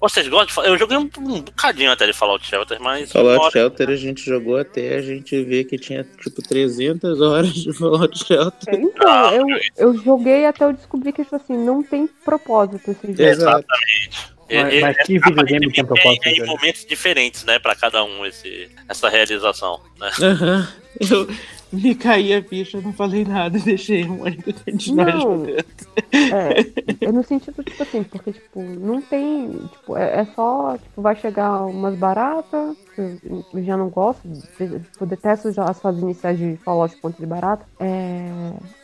Vocês 0.00 0.28
gostam 0.28 0.62
de? 0.62 0.70
Eu 0.70 0.78
joguei 0.78 0.96
um, 0.96 1.10
um 1.18 1.40
bocadinho 1.40 1.90
até 1.90 2.06
de 2.06 2.12
Fallout 2.12 2.46
Shelter, 2.46 2.80
mas. 2.80 3.10
Fallout 3.10 3.50
Shelter 3.52 3.88
a 3.90 3.96
gente 3.96 4.24
jogou 4.24 4.56
até 4.56 4.96
a 4.96 5.02
gente 5.02 5.42
ver 5.42 5.64
que 5.64 5.76
tinha 5.76 6.04
tipo 6.22 6.40
300 6.40 7.20
horas 7.20 7.52
de 7.52 7.72
Fallout 7.72 8.16
Shelter. 8.24 8.74
Então, 8.74 9.30
eu, 9.32 9.46
eu 9.76 9.98
joguei 10.02 10.46
até 10.46 10.64
eu 10.64 10.72
descobrir 10.72 11.12
que, 11.12 11.24
tipo 11.24 11.34
assim, 11.36 11.56
não 11.56 11.82
tem 11.82 12.06
propósito 12.24 12.90
esse 12.92 13.06
jogo. 13.08 13.22
Exatamente. 13.22 14.38
Mas- 14.50 14.80
mas 14.80 14.96
que 15.06 15.18
videogame 15.18 15.70
tem 15.72 15.84
propósito, 15.84 16.26
É, 16.26 16.30
é 16.30 16.36
em 16.38 16.46
momentos 16.46 16.86
diferentes, 16.86 17.44
né, 17.44 17.58
pra 17.58 17.74
cada 17.74 18.02
um 18.02 18.24
esse, 18.24 18.70
essa 18.88 19.08
realização, 19.10 19.78
né? 20.00 20.10
Aham. 20.22 20.68
Eu 21.00 21.28
me 21.72 21.94
caí 21.94 22.34
a 22.34 22.42
ficha, 22.42 22.80
não 22.80 22.92
falei 22.92 23.24
nada, 23.24 23.58
deixei 23.64 24.04
o 24.04 24.10
Mônica 24.10 24.52
continuar 24.64 25.14
Não. 25.14 25.20
jogando. 25.20 25.64
É, 26.12 27.06
é 27.06 27.12
no 27.12 27.22
sentido, 27.22 27.62
tipo 27.62 27.82
assim, 27.82 28.02
porque, 28.02 28.32
tipo, 28.32 28.60
não 28.62 29.00
tem. 29.00 29.50
Tipo, 29.72 29.96
é, 29.96 30.20
é 30.20 30.24
só, 30.34 30.76
tipo, 30.76 31.02
vai 31.02 31.14
chegar 31.16 31.66
umas 31.66 31.94
baratas, 31.94 32.76
que 32.94 33.00
eu 33.00 33.64
já 33.64 33.76
não 33.76 33.88
gosto, 33.88 34.22
eu 34.58 35.06
detesto 35.06 35.52
já 35.52 35.64
as 35.64 35.80
fases 35.80 36.02
iniciais 36.02 36.38
de 36.38 36.56
Fallout 36.64 36.96
ponto 36.96 37.20
de 37.20 37.26
barata. 37.26 37.64
É, 37.78 38.28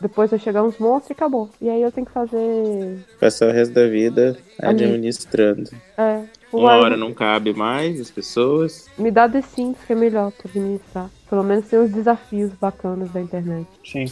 depois 0.00 0.30
vai 0.30 0.38
chegar 0.38 0.62
uns 0.62 0.78
monstros 0.78 1.10
e 1.10 1.12
acabou. 1.14 1.50
E 1.60 1.68
aí 1.68 1.82
eu 1.82 1.90
tenho 1.90 2.06
que 2.06 2.12
fazer. 2.12 2.98
Passar 3.18 3.48
o 3.48 3.52
resto 3.52 3.74
da 3.74 3.86
vida 3.86 4.36
administrando. 4.60 5.70
É, 5.96 6.22
tipo, 6.54 6.66
Uma 6.66 6.76
hora 6.76 6.96
não 6.96 7.12
cabe 7.14 7.52
mais 7.52 8.00
as 8.00 8.10
pessoas. 8.10 8.86
me 8.98 9.10
dá 9.10 9.28
The 9.28 9.42
Sims, 9.42 9.78
que 9.86 9.92
é 9.92 9.96
melhor 9.96 10.30
pra 10.32 10.48
administrar. 10.50 11.10
Pelo 11.28 11.42
menos 11.42 11.66
tem 11.66 11.78
os 11.78 11.90
desafios 11.90 12.52
bacanas 12.60 13.10
da 13.10 13.20
internet. 13.20 13.66
Sim. 13.84 14.04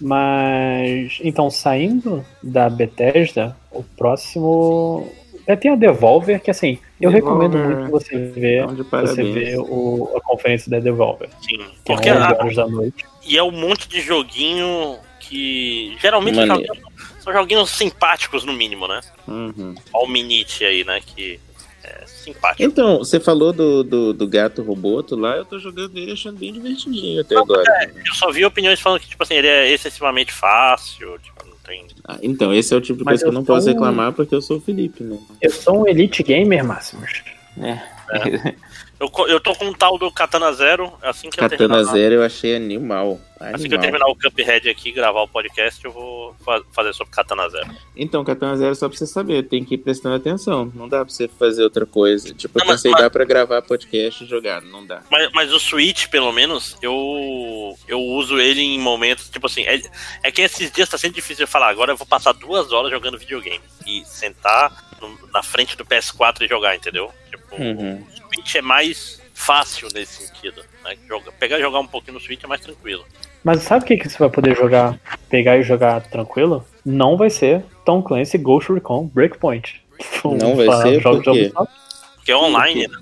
Mas. 0.00 1.18
Então, 1.22 1.50
saindo 1.50 2.24
da 2.42 2.68
Bethesda, 2.68 3.56
o 3.70 3.82
próximo. 3.82 5.10
É, 5.46 5.56
tem 5.56 5.70
a 5.70 5.76
Devolver, 5.76 6.42
que 6.42 6.50
assim, 6.50 6.78
eu 7.00 7.10
Devolver, 7.10 7.48
recomendo 7.50 7.74
muito 7.78 7.90
você 7.90 8.16
ver, 8.26 8.64
Então, 8.64 8.84
você 9.00 9.22
ver 9.22 9.58
o, 9.58 10.12
a 10.14 10.20
conferência 10.20 10.70
da 10.70 10.78
Devolver. 10.78 11.30
Sim. 11.40 11.56
Que 11.58 11.64
Porque 11.86 12.08
é 12.10 12.12
11 12.14 12.22
a- 12.22 12.36
horas 12.38 12.56
da 12.56 12.66
noite. 12.68 13.04
E 13.26 13.38
é 13.38 13.42
um 13.42 13.50
monte 13.50 13.88
de 13.88 14.00
joguinho 14.02 14.96
que. 15.20 15.96
Geralmente 16.00 16.36
Maneiro. 16.36 16.74
são 17.20 17.32
joguinhos 17.32 17.70
simpáticos, 17.70 18.44
no 18.44 18.52
mínimo, 18.52 18.86
né? 18.86 19.00
Uhum. 19.26 19.74
Olha 19.94 20.04
o 20.04 20.08
Minite 20.08 20.64
aí, 20.64 20.84
né? 20.84 21.00
Que 21.04 21.40
é 21.88 22.04
simpático. 22.06 22.62
Então, 22.62 22.98
você 22.98 23.18
falou 23.18 23.52
do, 23.52 23.82
do, 23.82 24.12
do 24.12 24.26
gato 24.28 24.62
roboto 24.62 25.16
lá, 25.16 25.36
eu 25.36 25.44
tô 25.44 25.58
jogando 25.58 25.96
ele 25.96 26.12
achando 26.12 26.38
bem 26.38 26.52
divertidinho 26.52 27.20
até 27.20 27.36
agora. 27.36 27.62
É, 27.82 27.90
eu 28.06 28.14
só 28.14 28.30
vi 28.30 28.44
opiniões 28.44 28.80
falando 28.80 29.00
que, 29.00 29.08
tipo 29.08 29.22
assim, 29.22 29.34
ele 29.34 29.46
é 29.48 29.70
excessivamente 29.72 30.32
fácil, 30.32 31.18
tipo, 31.22 31.44
não 31.46 31.56
tem. 31.64 31.86
Ah, 32.04 32.18
então, 32.22 32.52
esse 32.54 32.72
é 32.74 32.76
o 32.76 32.80
tipo 32.80 32.98
de 32.98 33.04
Mas 33.04 33.12
coisa 33.20 33.24
que 33.24 33.28
eu 33.28 33.32
eu 33.32 33.34
não 33.34 33.44
posso 33.44 33.68
um- 33.68 33.72
reclamar 33.72 34.12
porque 34.12 34.34
eu 34.34 34.42
sou 34.42 34.58
o 34.58 34.60
Felipe, 34.60 35.02
né? 35.02 35.18
Eu 35.42 35.50
sou 35.50 35.82
um 35.82 35.88
elite 35.88 36.22
gamer, 36.22 36.64
Máximos. 36.64 37.22
É. 37.60 38.54
Eu, 39.00 39.08
co- 39.10 39.26
eu 39.28 39.38
tô 39.38 39.54
com 39.54 39.66
um 39.66 39.72
tal 39.72 39.96
do 39.98 40.10
Katana 40.10 40.52
Zero, 40.52 40.92
assim 41.02 41.30
que 41.30 41.38
eu 41.40 41.48
Katana. 41.48 41.84
Zero 41.84 42.16
eu 42.16 42.22
achei 42.22 42.56
animal. 42.56 43.20
Assim 43.40 43.68
que 43.68 43.74
eu 43.74 43.78
Animal. 43.78 43.80
terminar 43.80 44.06
o 44.08 44.16
Cuphead 44.16 44.68
aqui, 44.68 44.90
gravar 44.92 45.22
o 45.22 45.28
podcast, 45.28 45.84
eu 45.84 45.92
vou 45.92 46.34
fa- 46.44 46.62
fazer 46.72 46.92
sobre 46.92 47.12
Katana 47.12 47.48
Zero. 47.48 47.68
Então, 47.96 48.24
Katana 48.24 48.56
Zero, 48.56 48.74
só 48.74 48.88
pra 48.88 48.98
você 48.98 49.06
saber, 49.06 49.44
tem 49.44 49.64
que 49.64 49.74
ir 49.74 49.78
prestando 49.78 50.16
atenção. 50.16 50.72
Não 50.74 50.88
dá 50.88 51.04
pra 51.04 51.12
você 51.14 51.28
fazer 51.28 51.62
outra 51.62 51.86
coisa. 51.86 52.34
Tipo, 52.34 52.58
eu 52.58 52.60
Não, 52.60 52.66
mas- 52.66 52.76
pensei, 52.76 52.90
mas- 52.90 53.00
dá 53.02 53.08
pra 53.10 53.24
gravar 53.24 53.62
podcast 53.62 54.24
e 54.24 54.26
jogar. 54.26 54.60
Não 54.62 54.84
dá. 54.84 55.02
Mas, 55.10 55.30
mas 55.32 55.52
o 55.52 55.60
Switch, 55.60 56.08
pelo 56.08 56.32
menos, 56.32 56.76
eu 56.82 57.76
eu 57.86 58.00
uso 58.00 58.38
ele 58.40 58.60
em 58.60 58.78
momentos, 58.78 59.28
tipo 59.30 59.46
assim, 59.46 59.62
é, 59.62 59.80
é 60.22 60.32
que 60.32 60.42
esses 60.42 60.70
dias 60.72 60.88
tá 60.88 60.98
sendo 60.98 61.14
difícil 61.14 61.44
eu 61.44 61.48
falar, 61.48 61.68
agora 61.68 61.92
eu 61.92 61.96
vou 61.96 62.06
passar 62.06 62.32
duas 62.32 62.72
horas 62.72 62.90
jogando 62.90 63.18
videogame. 63.18 63.60
E 63.86 64.04
sentar 64.04 64.84
no- 65.00 65.18
na 65.32 65.42
frente 65.42 65.76
do 65.76 65.84
PS4 65.84 66.44
e 66.44 66.48
jogar, 66.48 66.74
entendeu? 66.74 67.10
Tipo, 67.30 67.54
Uhum. 67.56 68.02
o 68.02 68.34
Switch 68.34 68.54
é 68.56 68.62
mais 68.62 69.22
fácil 69.32 69.88
nesse 69.94 70.26
sentido. 70.26 70.64
Né? 70.84 70.96
Joga, 71.06 71.30
pegar 71.32 71.58
e 71.58 71.62
jogar 71.62 71.78
um 71.78 71.86
pouquinho 71.86 72.14
no 72.14 72.20
Switch 72.20 72.42
é 72.42 72.46
mais 72.46 72.60
tranquilo. 72.60 73.04
Mas 73.44 73.62
sabe 73.62 73.84
o 73.84 73.86
que, 73.86 73.96
que 73.96 74.08
você 74.08 74.18
vai 74.18 74.28
poder 74.28 74.56
jogar, 74.56 74.98
pegar 75.28 75.56
e 75.56 75.62
jogar 75.62 76.02
tranquilo? 76.02 76.64
Não 76.84 77.16
vai 77.16 77.30
ser 77.30 77.64
Tom 77.84 78.02
Clancy 78.02 78.36
Ghost 78.38 78.72
Recon 78.72 79.06
Breakpoint. 79.06 79.80
Não 80.24 80.56
vai 80.56 80.70
ser? 80.82 81.00
jogos 81.00 81.24
Por 81.24 81.32
quê? 81.32 81.40
de 81.42 81.46
Ubisoft. 81.46 81.72
Porque 82.16 82.32
é 82.32 82.36
online, 82.36 82.88
né? 82.88 82.98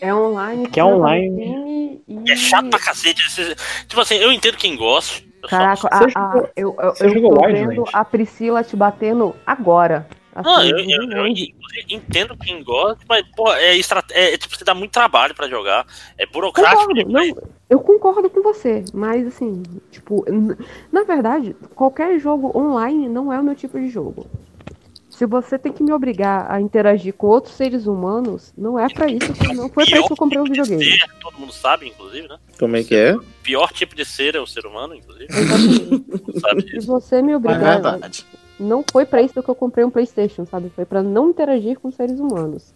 É 0.00 0.14
online. 0.14 0.68
Que 0.68 0.80
é 0.80 0.84
online. 0.84 2.00
e- 2.08 2.30
É 2.30 2.36
chato 2.36 2.68
pra 2.68 2.78
cacete. 2.78 3.22
Tipo 3.88 4.00
assim, 4.00 4.16
eu 4.16 4.32
entendo 4.32 4.56
quem 4.56 4.76
gosta. 4.76 5.24
Caraca, 5.48 5.88
a- 5.90 6.04
a- 6.16 6.48
eu, 6.56 6.74
eu, 6.78 6.94
eu 7.00 7.22
tô 7.30 7.46
vendo 7.46 7.84
a 7.92 8.04
Priscila 8.04 8.64
te 8.64 8.74
batendo 8.76 9.34
agora. 9.46 10.06
Assim, 10.36 10.50
Não, 10.50 10.62
eu, 10.64 10.78
eu, 10.78 11.26
eu 11.26 11.26
entendo 11.88 12.36
quem 12.36 12.62
gosta, 12.62 13.02
mas, 13.08 13.24
pô, 13.34 13.50
é, 13.54 13.74
é, 13.74 14.34
é, 14.34 14.36
tipo, 14.36 14.54
você 14.54 14.64
dá 14.64 14.74
muito 14.74 14.92
trabalho 14.92 15.34
pra 15.34 15.48
jogar. 15.48 15.86
É 16.18 16.26
burocrático. 16.26 16.88
Concordo, 16.88 17.10
não, 17.10 17.22
eu 17.70 17.80
concordo 17.80 18.28
com 18.28 18.42
você, 18.42 18.84
mas 18.92 19.26
assim, 19.26 19.62
tipo, 19.90 20.26
na 20.92 21.04
verdade, 21.04 21.56
qualquer 21.74 22.18
jogo 22.18 22.52
online 22.56 23.08
não 23.08 23.32
é 23.32 23.40
o 23.40 23.42
meu 23.42 23.54
tipo 23.54 23.80
de 23.80 23.88
jogo. 23.88 24.26
Se 25.08 25.24
você 25.24 25.58
tem 25.58 25.72
que 25.72 25.82
me 25.82 25.90
obrigar 25.90 26.50
a 26.50 26.60
interagir 26.60 27.14
com 27.14 27.28
outros 27.28 27.54
seres 27.54 27.86
humanos, 27.86 28.52
não 28.54 28.78
é 28.78 28.86
pra 28.92 29.06
isso 29.06 29.32
que 29.32 29.54
não 29.54 29.70
foi 29.70 29.86
pra 29.86 29.96
isso 29.96 30.06
que 30.08 30.12
eu 30.12 30.16
comprei 30.18 30.38
um 30.38 30.44
videogame. 30.44 30.84
Ser, 30.84 31.08
todo 31.22 31.38
mundo 31.38 31.54
sabe, 31.54 31.88
inclusive, 31.88 32.28
né? 32.28 32.36
Como 32.58 32.76
é 32.76 32.84
que 32.84 32.94
é? 32.94 33.16
O 33.16 33.24
pior 33.42 33.72
tipo 33.72 33.96
de 33.96 34.04
ser 34.04 34.34
é 34.34 34.40
o 34.40 34.46
ser 34.46 34.66
humano, 34.66 34.94
inclusive. 34.94 35.28
sabe 36.38 36.78
Se 36.78 36.86
você 36.86 37.22
me 37.22 37.32
É 37.32 37.36
obrigar, 37.36 37.80
verdade. 37.80 38.26
Não 38.58 38.84
foi 38.90 39.04
pra 39.06 39.22
isso 39.22 39.42
que 39.42 39.48
eu 39.48 39.54
comprei 39.54 39.84
um 39.84 39.90
PlayStation, 39.90 40.44
sabe? 40.46 40.70
Foi 40.70 40.84
pra 40.84 41.02
não 41.02 41.30
interagir 41.30 41.78
com 41.78 41.90
seres 41.90 42.18
humanos. 42.18 42.74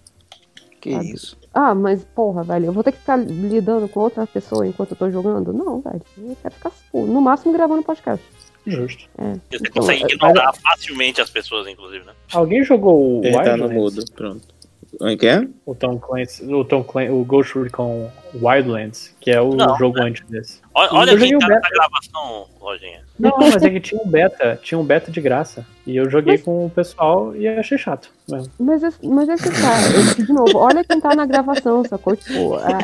Que 0.80 0.92
sabe? 0.92 1.12
isso? 1.12 1.36
Ah, 1.52 1.74
mas 1.74 2.04
porra, 2.04 2.42
velho, 2.42 2.66
eu 2.66 2.72
vou 2.72 2.82
ter 2.82 2.92
que 2.92 2.98
ficar 2.98 3.16
lidando 3.16 3.86
com 3.88 4.00
outra 4.00 4.26
pessoa 4.26 4.66
enquanto 4.66 4.92
eu 4.92 4.96
tô 4.96 5.10
jogando? 5.10 5.52
Não, 5.52 5.80
velho. 5.80 6.00
Eu 6.18 6.36
quero 6.40 6.54
ficar, 6.54 6.70
tipo, 6.70 7.04
no 7.06 7.20
máximo 7.20 7.52
gravando 7.52 7.82
podcast. 7.82 8.24
Justo. 8.66 9.04
É. 9.18 9.32
Você 9.34 9.40
Então, 9.56 9.72
consegue 9.82 10.02
é- 10.04 10.06
ignorar 10.14 10.52
facilmente 10.54 11.20
as 11.20 11.28
pessoas, 11.30 11.66
inclusive, 11.66 12.04
né? 12.04 12.12
Alguém 12.32 12.62
jogou 12.64 13.20
o 13.20 13.24
Ele 13.24 13.42
tá 13.42 13.56
no 13.56 13.68
mudo, 13.70 14.02
pronto. 14.14 14.54
O 14.99 15.17
que 15.17 15.26
é? 15.26 15.47
O 15.65 15.74
Tom 15.74 15.99
Clancy, 15.99 16.53
o 16.53 16.65
Tom 16.65 16.83
Clancy, 16.83 17.12
o 17.12 17.24
Ghost 17.24 17.56
Recon 17.58 18.10
Wildlands, 18.35 19.15
que 19.21 19.31
é 19.31 19.40
o 19.40 19.55
Não, 19.55 19.78
jogo 19.78 20.01
antes 20.01 20.26
desse. 20.28 20.60
Olha, 20.74 20.89
olha 20.92 21.17
quem 21.17 21.39
tá 21.39 21.47
gravação, 21.47 22.47
Lojinha. 22.60 23.05
Não, 23.19 23.37
mas 23.39 23.62
é 23.62 23.71
que 23.71 23.81
tinha 23.81 24.01
um 24.03 24.08
beta, 24.08 24.58
tinha 24.62 24.78
um 24.78 24.85
beta 24.85 25.10
de 25.12 25.21
graça. 25.21 25.65
E 25.87 25.97
eu 25.97 26.10
joguei 26.10 26.39
com 26.39 26.67
o 26.67 26.71
pessoal 26.71 27.35
e 27.37 27.47
achei 27.47 27.78
chato 27.78 28.10
mesmo. 28.28 28.53
Mas, 28.58 28.83
mas 29.03 29.28
esse 29.28 29.51
tá, 29.62 29.81
esse, 29.97 30.26
de 30.26 30.33
novo, 30.33 30.58
olha 30.58 30.83
quem 30.83 31.01
tá 31.01 31.15
na 31.15 31.26
gravação, 31.26 31.85
sacou? 31.85 32.17
Tipo, 32.17 32.56
é, 32.58 32.78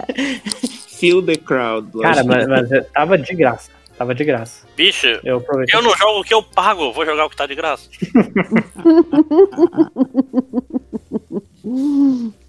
Feel 0.99 1.24
the 1.24 1.37
crowd. 1.37 1.90
Cara, 2.01 2.22
lógico. 2.22 2.28
mas, 2.28 2.47
mas 2.71 2.87
tava 2.92 3.19
de 3.19 3.35
graça. 3.35 3.71
Tava 3.99 4.15
de 4.15 4.24
graça. 4.24 4.67
Bicho, 4.76 5.06
Eu 5.24 5.42
eu 5.72 5.83
não 5.83 5.97
jogo 5.97 6.21
o 6.21 6.24
que 6.24 6.35
eu 6.35 6.42
pago, 6.42 6.92
vou 6.92 7.06
jogar 7.06 7.24
o 7.24 7.31
que 7.31 7.37
tá 7.37 7.47
de 7.47 7.55
graça. 7.55 7.89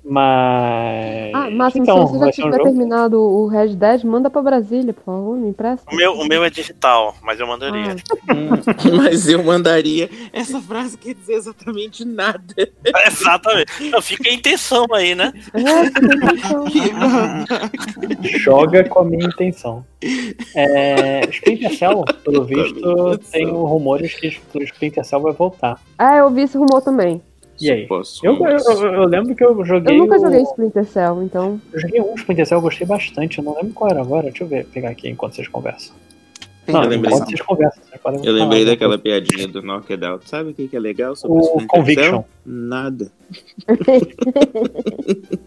Mas. 0.10 1.32
Ah, 1.33 1.50
Máximo, 1.50 1.83
então, 1.83 2.08
se 2.08 2.14
você 2.14 2.19
já 2.19 2.26
um 2.28 2.32
tiver 2.32 2.51
jogo. 2.58 2.64
terminado 2.64 3.22
o 3.22 3.46
Red 3.48 3.76
Dead, 3.76 4.03
manda 4.06 4.30
pra 4.30 4.42
Brasília, 4.42 4.94
por 4.94 5.03
favor, 5.03 5.38
me 5.38 5.50
empresta. 5.50 5.83
O 5.92 5.96
meu, 5.96 6.14
o 6.14 6.26
meu 6.26 6.44
é 6.46 6.50
digital, 6.50 7.14
mas 7.22 7.40
eu 7.40 7.48
mandaria. 7.48 7.96
Hum, 8.30 8.50
Mas 8.98 9.28
eu 9.30 9.42
mandaria. 9.44 10.10
Essa 10.33 10.60
frase 10.60 10.98
quer 10.98 11.14
dizer 11.14 11.33
exatamente 11.33 12.03
nada. 12.03 12.44
Exatamente. 13.08 13.90
Não, 13.90 14.01
fica 14.01 14.30
a 14.30 14.33
intenção 14.33 14.85
aí, 14.94 15.16
né? 15.16 15.32
Joga 18.40 18.83
com 18.83 19.00
a 19.00 19.06
minha 19.06 19.26
intenção. 19.26 19.85
É, 20.56 21.22
Splinter 21.30 21.78
Cell, 21.78 22.03
pelo 22.24 22.44
visto, 22.44 23.17
tem 23.32 23.50
rumores 23.50 24.14
que 24.14 24.38
o 24.53 24.64
Splinter 24.64 25.06
Cell 25.06 25.22
vai 25.22 25.33
voltar. 25.33 25.80
Ah, 25.98 26.17
eu 26.17 26.30
vi 26.30 26.42
esse 26.42 26.58
rumor 26.58 26.82
também. 26.82 27.22
E 27.60 27.72
aí? 27.72 27.88
Eu, 28.24 28.34
eu, 28.36 28.58
eu- 28.58 28.94
eu 28.94 29.06
lembro 29.06 29.36
que 29.36 29.44
eu 29.44 29.66
joguei. 29.66 29.96
Eu 29.96 30.00
nunca 30.00 30.16
o- 30.18 30.20
joguei 30.20 30.42
Splinter 30.44 30.86
Cell, 30.86 31.24
então. 31.24 31.60
Eu 31.74 31.80
joguei 31.80 32.02
um 32.02 32.14
Splinter 32.16 32.46
Cell, 32.46 32.58
eu 32.58 32.62
gostei 32.62 32.86
bastante. 32.88 33.38
Eu 33.40 33.44
não 33.44 33.56
lembro 33.56 33.74
qual 33.74 33.90
era 33.90 34.02
agora. 34.02 34.24
Deixa 34.30 34.44
eu 34.44 34.48
ver, 34.48 34.66
pegar 34.68 34.90
aqui 34.90 35.10
enquanto 35.10 35.36
vocês 35.36 35.48
conversam. 35.48 35.96
Não, 36.68 36.84
eu 36.84 36.90
lembrei, 36.90 37.14
enquanto 37.14 37.30
vocês 37.30 37.42
conversam. 37.42 37.82
vocês 37.84 38.02
podem 38.02 38.26
eu 38.26 38.34
lembrei 38.34 38.60
falar. 38.64 38.72
daquela 38.76 38.98
piadinha 39.00 39.48
do 39.48 39.62
Knocked 39.62 40.04
Out. 40.06 40.30
Sabe 40.30 40.50
o 40.52 40.54
que, 40.54 40.68
que 40.68 40.76
é 40.76 40.80
legal 40.80 41.16
sobre 41.16 41.38
O 41.38 41.42
Splinter 41.42 41.68
Conviction. 41.68 42.10
Cell? 42.12 42.26
Nada. 42.46 43.12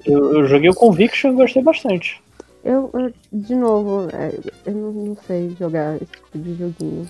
Eu, 0.06 0.34
eu 0.34 0.46
joguei 0.46 0.70
o 0.70 0.74
Conviction 0.74 1.32
e 1.32 1.34
gostei 1.36 1.62
bastante. 1.62 2.20
Eu, 2.64 2.90
eu- 2.94 3.12
de 3.32 3.54
novo, 3.54 4.08
é, 4.12 4.32
eu 4.66 4.72
não, 4.74 4.92
não 4.92 5.16
sei 5.26 5.54
jogar 5.58 5.96
esse 5.96 6.06
tipo 6.06 6.38
de 6.38 6.54
joguinho. 6.54 7.08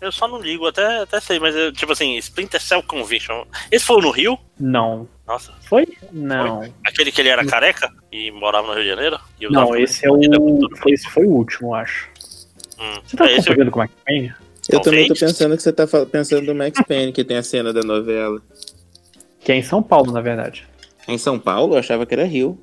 Eu 0.00 0.12
só 0.12 0.26
não 0.28 0.40
ligo, 0.40 0.66
até, 0.66 1.02
até 1.02 1.20
sei, 1.20 1.38
mas 1.38 1.54
eu, 1.54 1.72
tipo 1.72 1.92
assim, 1.92 2.16
Splinter 2.16 2.60
Cell 2.60 2.82
Conviction. 2.82 3.44
Esse 3.70 3.84
foi 3.84 4.00
no 4.02 4.10
Rio? 4.10 4.38
Não. 4.58 5.08
Nossa. 5.26 5.52
Foi? 5.62 5.86
Não. 6.12 6.62
Aquele 6.84 7.10
que 7.10 7.20
ele 7.20 7.28
era 7.28 7.44
careca 7.44 7.92
e 8.12 8.30
morava 8.30 8.68
no 8.68 8.74
Rio 8.74 8.82
de 8.84 8.88
Janeiro? 8.90 9.18
E 9.40 9.48
Não, 9.48 9.74
esse 9.76 10.06
é 10.06 10.10
o. 10.10 10.18
Foi, 10.76 10.92
esse 10.92 11.08
foi 11.08 11.24
o 11.26 11.30
último, 11.30 11.68
eu 11.70 11.74
acho. 11.74 12.08
Hum. 12.78 13.00
Você 13.04 13.16
tá 13.16 13.24
É, 13.26 13.32
esse 13.36 13.40
eu- 13.40 13.44
confundindo 13.54 13.70
com 13.70 13.78
o 13.78 13.82
Max 13.82 13.92
Payne? 14.04 14.34
Eu 14.68 14.80
também 14.80 15.06
tô 15.08 15.14
pensando 15.14 15.56
que 15.56 15.62
você 15.62 15.72
tá 15.72 15.86
pensando 16.10 16.44
do 16.46 16.54
Max 16.54 16.80
Payne, 16.86 17.12
que 17.12 17.24
tem 17.24 17.36
a 17.36 17.42
cena 17.42 17.72
da 17.72 17.82
novela. 17.82 18.42
Que 19.40 19.52
é 19.52 19.56
em 19.56 19.62
São 19.62 19.82
Paulo, 19.82 20.10
na 20.12 20.20
verdade. 20.20 20.66
É 21.06 21.12
Em 21.12 21.18
São 21.18 21.38
Paulo? 21.38 21.74
Eu 21.74 21.78
achava 21.78 22.04
que 22.04 22.12
era 22.14 22.24
Rio. 22.24 22.60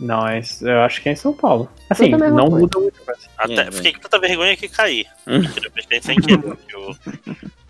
Não, 0.00 0.26
é, 0.26 0.40
eu 0.62 0.80
acho 0.80 1.00
que 1.02 1.08
é 1.08 1.12
em 1.12 1.16
São 1.16 1.32
Paulo. 1.32 1.68
Assim, 1.88 2.08
não 2.10 2.18
coisa. 2.18 2.34
muda 2.34 2.78
muito. 2.80 2.98
Mas... 3.06 3.28
Até, 3.38 3.68
É, 3.68 3.70
fiquei 3.70 3.92
com 3.92 4.00
tanta 4.00 4.18
vergonha 4.18 4.56
que 4.56 4.68
caí. 4.68 5.06
Mentira, 5.26 5.70
fechei 5.70 6.02
sem 6.02 6.16
querer 6.20 6.56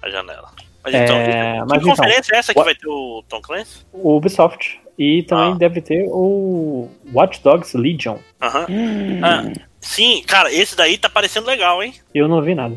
a 0.02 0.10
janela. 0.10 0.50
Mas 0.82 0.94
então, 0.94 1.16
É, 1.16 1.52
que 1.54 1.58
mas 1.60 1.82
então, 1.82 1.96
conferência 1.96 2.34
é 2.34 2.38
essa 2.38 2.52
que 2.54 2.62
vai 2.62 2.74
ter 2.74 2.88
o 2.88 3.22
Tom 3.28 3.40
Clancy? 3.40 3.86
O 3.92 4.16
Ubisoft. 4.16 4.80
E 4.98 5.22
também 5.24 5.52
Ah. 5.52 5.56
deve 5.56 5.80
ter 5.80 6.06
o 6.08 6.88
Watch 7.12 7.42
Dogs 7.42 7.76
Legion. 7.76 8.18
Aham. 8.40 8.66
Hum. 8.68 9.20
Ah, 9.24 9.42
sim, 9.80 10.22
cara, 10.26 10.52
esse 10.52 10.76
daí 10.76 10.96
tá 10.96 11.08
parecendo 11.08 11.46
legal, 11.48 11.82
hein? 11.82 11.94
Eu 12.14 12.28
não 12.28 12.40
vi 12.40 12.54
nada. 12.54 12.76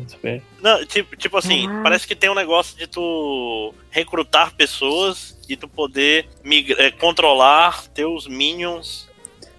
Não, 0.60 0.84
tipo, 0.84 1.14
tipo 1.16 1.36
assim, 1.36 1.68
Ah. 1.68 1.80
parece 1.82 2.08
que 2.08 2.16
tem 2.16 2.28
um 2.28 2.34
negócio 2.34 2.76
de 2.76 2.86
tu 2.88 3.72
recrutar 3.90 4.52
pessoas 4.56 5.38
e 5.48 5.56
tu 5.56 5.68
poder 5.68 6.26
migra- 6.42 6.82
eh, 6.82 6.90
controlar 6.90 7.86
teus 7.94 8.26
minions 8.26 9.08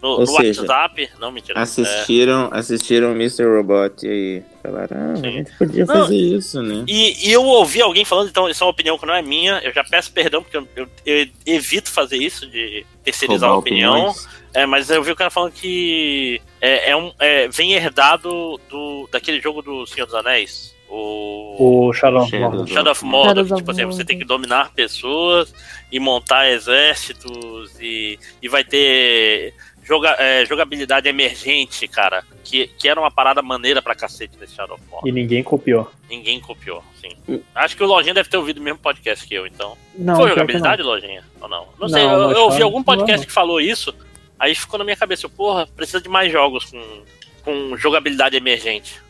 no, 0.02 0.10
Ou 0.10 0.20
no 0.22 0.28
seja, 0.28 0.62
WhatsApp. 0.62 1.10
Não, 1.20 1.32
mentira. 1.32 1.60
Assistiram, 1.60 2.50
assistiram 2.52 3.12
Mr. 3.12 3.44
Robot 3.46 4.06
e 4.08 4.42
falaram, 4.64 4.98
ah, 4.98 5.14
a 5.14 5.16
gente 5.30 5.52
podia 5.58 5.86
Não, 5.86 5.94
fazer 5.96 6.16
isso, 6.16 6.62
né? 6.62 6.86
E, 6.88 7.28
e 7.30 7.32
eu 7.32 7.44
ouvi 7.44 7.82
alguém 7.82 8.06
falando, 8.06 8.30
então 8.30 8.48
isso 8.50 8.64
é 8.64 8.66
uma 8.66 8.72
opinião 8.72 8.98
que 8.98 9.06
não 9.06 9.14
é 9.14 9.22
minha, 9.22 9.60
eu 9.64 9.74
já 9.74 9.84
peço 9.84 10.12
perdão, 10.14 10.42
porque 10.42 10.58
eu, 10.58 10.68
eu- 10.76 10.88
eu 11.06 11.28
evito 11.46 11.92
fazer 11.92 12.18
isso, 12.18 12.48
de 12.50 12.86
terceirizar 13.04 13.50
Roubar 13.50 13.56
a 13.58 13.60
opinião. 13.60 13.94
opiniões. 13.94 14.28
É, 14.54 14.66
mas 14.66 14.90
eu 14.90 15.04
vi 15.04 15.12
o 15.12 15.16
cara 15.16 15.30
falando 15.30 15.52
que 15.52 16.42
é, 16.60 16.90
é 16.92 16.96
um, 16.96 17.12
é, 17.20 17.48
vem 17.50 17.74
herdado 17.74 18.60
do, 18.70 19.08
daquele 19.12 19.40
jogo 19.40 19.62
do 19.62 19.86
Senhor 19.86 20.06
dos 20.06 20.16
Anéis. 20.16 20.74
O, 20.92 21.88
O 21.88 21.94
Shadow 21.94 22.24
of 22.24 22.32
Shadow 22.32 22.50
Mordor. 22.50 22.68
Shadow 22.68 22.92
of 22.94 23.06
Mordor, 23.06 23.46
que, 23.46 23.54
tipo 23.58 23.70
assim, 23.70 23.86
você 23.86 24.04
tem 24.04 24.18
que 24.18 24.26
dominar 24.26 24.74
pessoas 24.74 25.54
e 25.92 26.00
montar 26.00 26.50
exércitos 26.50 27.80
e, 27.80 28.18
e 28.42 28.48
vai 28.50 28.64
ter 28.64 29.54
joga, 29.90 30.16
é, 30.20 30.46
jogabilidade 30.46 31.10
emergente, 31.10 31.88
cara, 31.88 32.24
que, 32.44 32.68
que 32.78 32.88
era 32.88 33.00
uma 33.00 33.10
parada 33.10 33.42
maneira 33.42 33.82
pra 33.82 33.96
cacete 33.96 34.38
nesse 34.40 34.54
Shadow 34.54 34.76
of 34.76 34.84
Mordor. 34.88 35.10
E 35.10 35.12
ninguém 35.12 35.42
copiou. 35.42 35.92
Ninguém 36.08 36.40
copiou, 36.40 36.84
sim. 37.02 37.42
Acho 37.56 37.76
que 37.76 37.84
o 37.84 37.88
Lojinha 37.88 38.14
deve 38.14 38.30
ter 38.30 38.38
ouvido 38.38 38.60
o 38.60 38.62
mesmo 38.62 38.78
podcast 38.78 39.26
que 39.28 39.34
eu, 39.34 39.48
então. 39.48 39.76
Não, 39.98 40.16
Foi 40.16 40.30
jogabilidade, 40.30 40.84
não. 40.84 40.90
Lojinha? 40.90 41.24
Ou 41.42 41.50
não? 41.50 41.66
Não, 41.66 41.74
Não, 41.80 41.90
sei, 41.90 42.04
eu, 42.04 42.10
mas 42.10 42.38
eu 42.38 42.44
ouvi 42.44 42.62
algum 42.62 42.84
podcast 42.84 43.18
não. 43.22 43.26
que 43.26 43.32
falou 43.32 43.60
isso, 43.60 43.92
aí 44.38 44.54
ficou 44.54 44.78
na 44.78 44.86
minha 44.86 44.96
cabeça, 44.96 45.26
eu, 45.26 45.30
porra, 45.32 45.66
precisa 45.66 46.00
de 46.00 46.08
mais 46.08 46.32
jogos 46.32 46.66
com, 46.66 47.04
com 47.44 47.76
jogabilidade 47.76 48.38
emergente. 48.38 49.02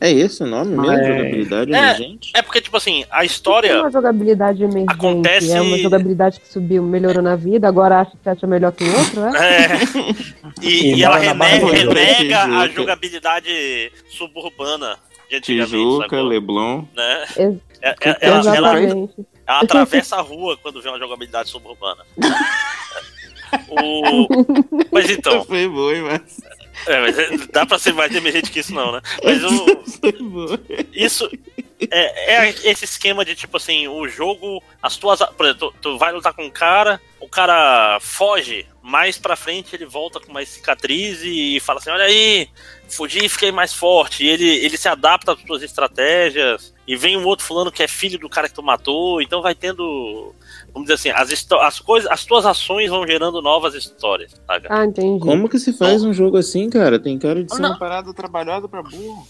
É 0.00 0.10
esse 0.10 0.42
o 0.42 0.46
nome 0.46 0.70
mesmo? 0.70 0.86
Mas- 0.86 1.06
Jogabilidade 1.06 1.74
É, 1.74 1.78
emergente? 1.78 2.30
é 2.34 2.42
porque, 2.42 2.60
tipo 2.60 2.76
assim, 2.76 3.04
a 3.10 3.24
história. 3.24 3.80
uma 3.80 3.90
jogabilidade 3.90 4.62
emergente. 4.62 4.92
Acontece- 4.92 5.52
É 5.52 5.60
uma 5.60 5.76
jogabilidade 5.78 6.38
que 6.40 6.46
subiu, 6.48 6.82
melhorou 6.84 7.22
na 7.22 7.34
vida, 7.36 7.66
agora 7.66 8.00
acha 8.00 8.12
que 8.22 8.28
acha 8.28 8.46
melhor 8.46 8.70
que 8.72 8.84
o 8.84 8.96
outro, 8.98 9.24
é? 9.24 9.64
É, 9.64 9.68
e, 10.62 10.68
E 10.92 10.94
e 10.96 11.02
ela 11.04 11.16
mora 11.16 11.26
na 11.26 11.34
Barra 11.34 11.50
rene- 11.52 11.68
do 11.68 11.72
Rio. 11.74 11.92
renega 11.92 12.42
a 12.44 12.68
jogabilidade 12.68 13.92
suburbana 14.08 14.96
de 15.28 15.36
antigamente, 15.36 15.70
Tijuca, 15.72 16.02
sacou? 16.04 16.22
Leblon. 16.22 16.84
né? 16.96 17.24
É- 17.36 17.52
é- 17.82 17.94
ela, 18.00 18.16
ela, 18.20 18.38
Exatamente. 18.40 19.14
ela 19.46 19.60
atravessa 19.60 20.16
a 20.16 20.20
rua 20.20 20.56
quando 20.62 20.80
vê 20.80 20.88
uma 20.88 20.98
jogabilidade 20.98 21.48
suburbana. 21.50 22.02
O... 23.70 24.28
Mas 24.92 25.08
então. 25.10 25.42
Foi 25.44 25.66
bom, 25.66 25.90
mas... 26.02 26.40
É, 26.86 27.00
mas 27.00 27.18
é- 27.18 27.30
dá 27.52 27.66
pra 27.66 27.78
ser 27.78 27.92
mais 27.92 28.14
emergente 28.14 28.50
que 28.50 28.60
isso, 28.60 28.74
não, 28.74 28.92
né? 28.92 29.00
Mas 29.22 29.42
o. 29.44 29.78
Isso 30.92 31.28
é, 31.90 32.34
é 32.34 32.48
esse 32.64 32.84
esquema 32.84 33.24
de 33.24 33.34
tipo 33.34 33.56
assim, 33.56 33.86
o 33.86 34.08
jogo, 34.08 34.62
as 34.82 34.96
tuas. 34.96 35.20
Por 35.36 35.46
exemplo, 35.46 35.72
tu, 35.72 35.80
tu 35.80 35.98
vai 35.98 36.12
lutar 36.12 36.32
com 36.32 36.44
um 36.44 36.50
cara, 36.50 37.00
o 37.20 37.28
cara 37.28 37.98
foge, 38.00 38.66
mais 38.82 39.16
pra 39.18 39.36
frente 39.36 39.76
ele 39.76 39.84
volta 39.86 40.18
com 40.18 40.32
mais 40.32 40.48
cicatriz 40.48 41.20
e 41.22 41.60
fala 41.60 41.78
assim: 41.78 41.90
olha 41.90 42.04
aí, 42.04 42.48
fugi 42.88 43.24
e 43.24 43.28
fiquei 43.28 43.52
mais 43.52 43.72
forte. 43.72 44.24
E 44.24 44.28
ele, 44.28 44.48
ele 44.48 44.76
se 44.76 44.88
adapta 44.88 45.32
às 45.32 45.42
tuas 45.42 45.62
estratégias. 45.62 46.74
E 46.86 46.96
vem 46.96 47.16
um 47.16 47.26
outro 47.26 47.44
fulano 47.44 47.70
que 47.70 47.82
é 47.82 47.88
filho 47.88 48.18
do 48.18 48.28
cara 48.30 48.48
que 48.48 48.54
tu 48.54 48.62
matou. 48.62 49.20
Então 49.22 49.42
vai 49.42 49.54
tendo. 49.54 50.34
Vamos 50.72 50.88
dizer 50.88 50.94
assim, 50.94 51.10
as, 51.10 51.46
as 51.60 51.80
coisas, 51.80 52.10
as 52.10 52.24
tuas 52.24 52.46
ações 52.46 52.90
vão 52.90 53.06
gerando 53.06 53.42
novas 53.42 53.74
histórias, 53.74 54.32
saca? 54.46 54.68
Ah, 54.70 54.84
entendi. 54.84 55.20
Como 55.24 55.48
que 55.48 55.58
se 55.58 55.72
faz 55.72 56.04
um 56.04 56.12
jogo 56.12 56.36
assim, 56.36 56.70
cara? 56.70 56.98
Tem 56.98 57.18
cara 57.18 57.42
de 57.42 57.52
ser 57.52 57.60
Não. 57.60 57.70
uma 57.70 57.78
parada 57.78 58.12
trabalhada 58.14 58.68
pra 58.68 58.82
burro. 58.82 59.26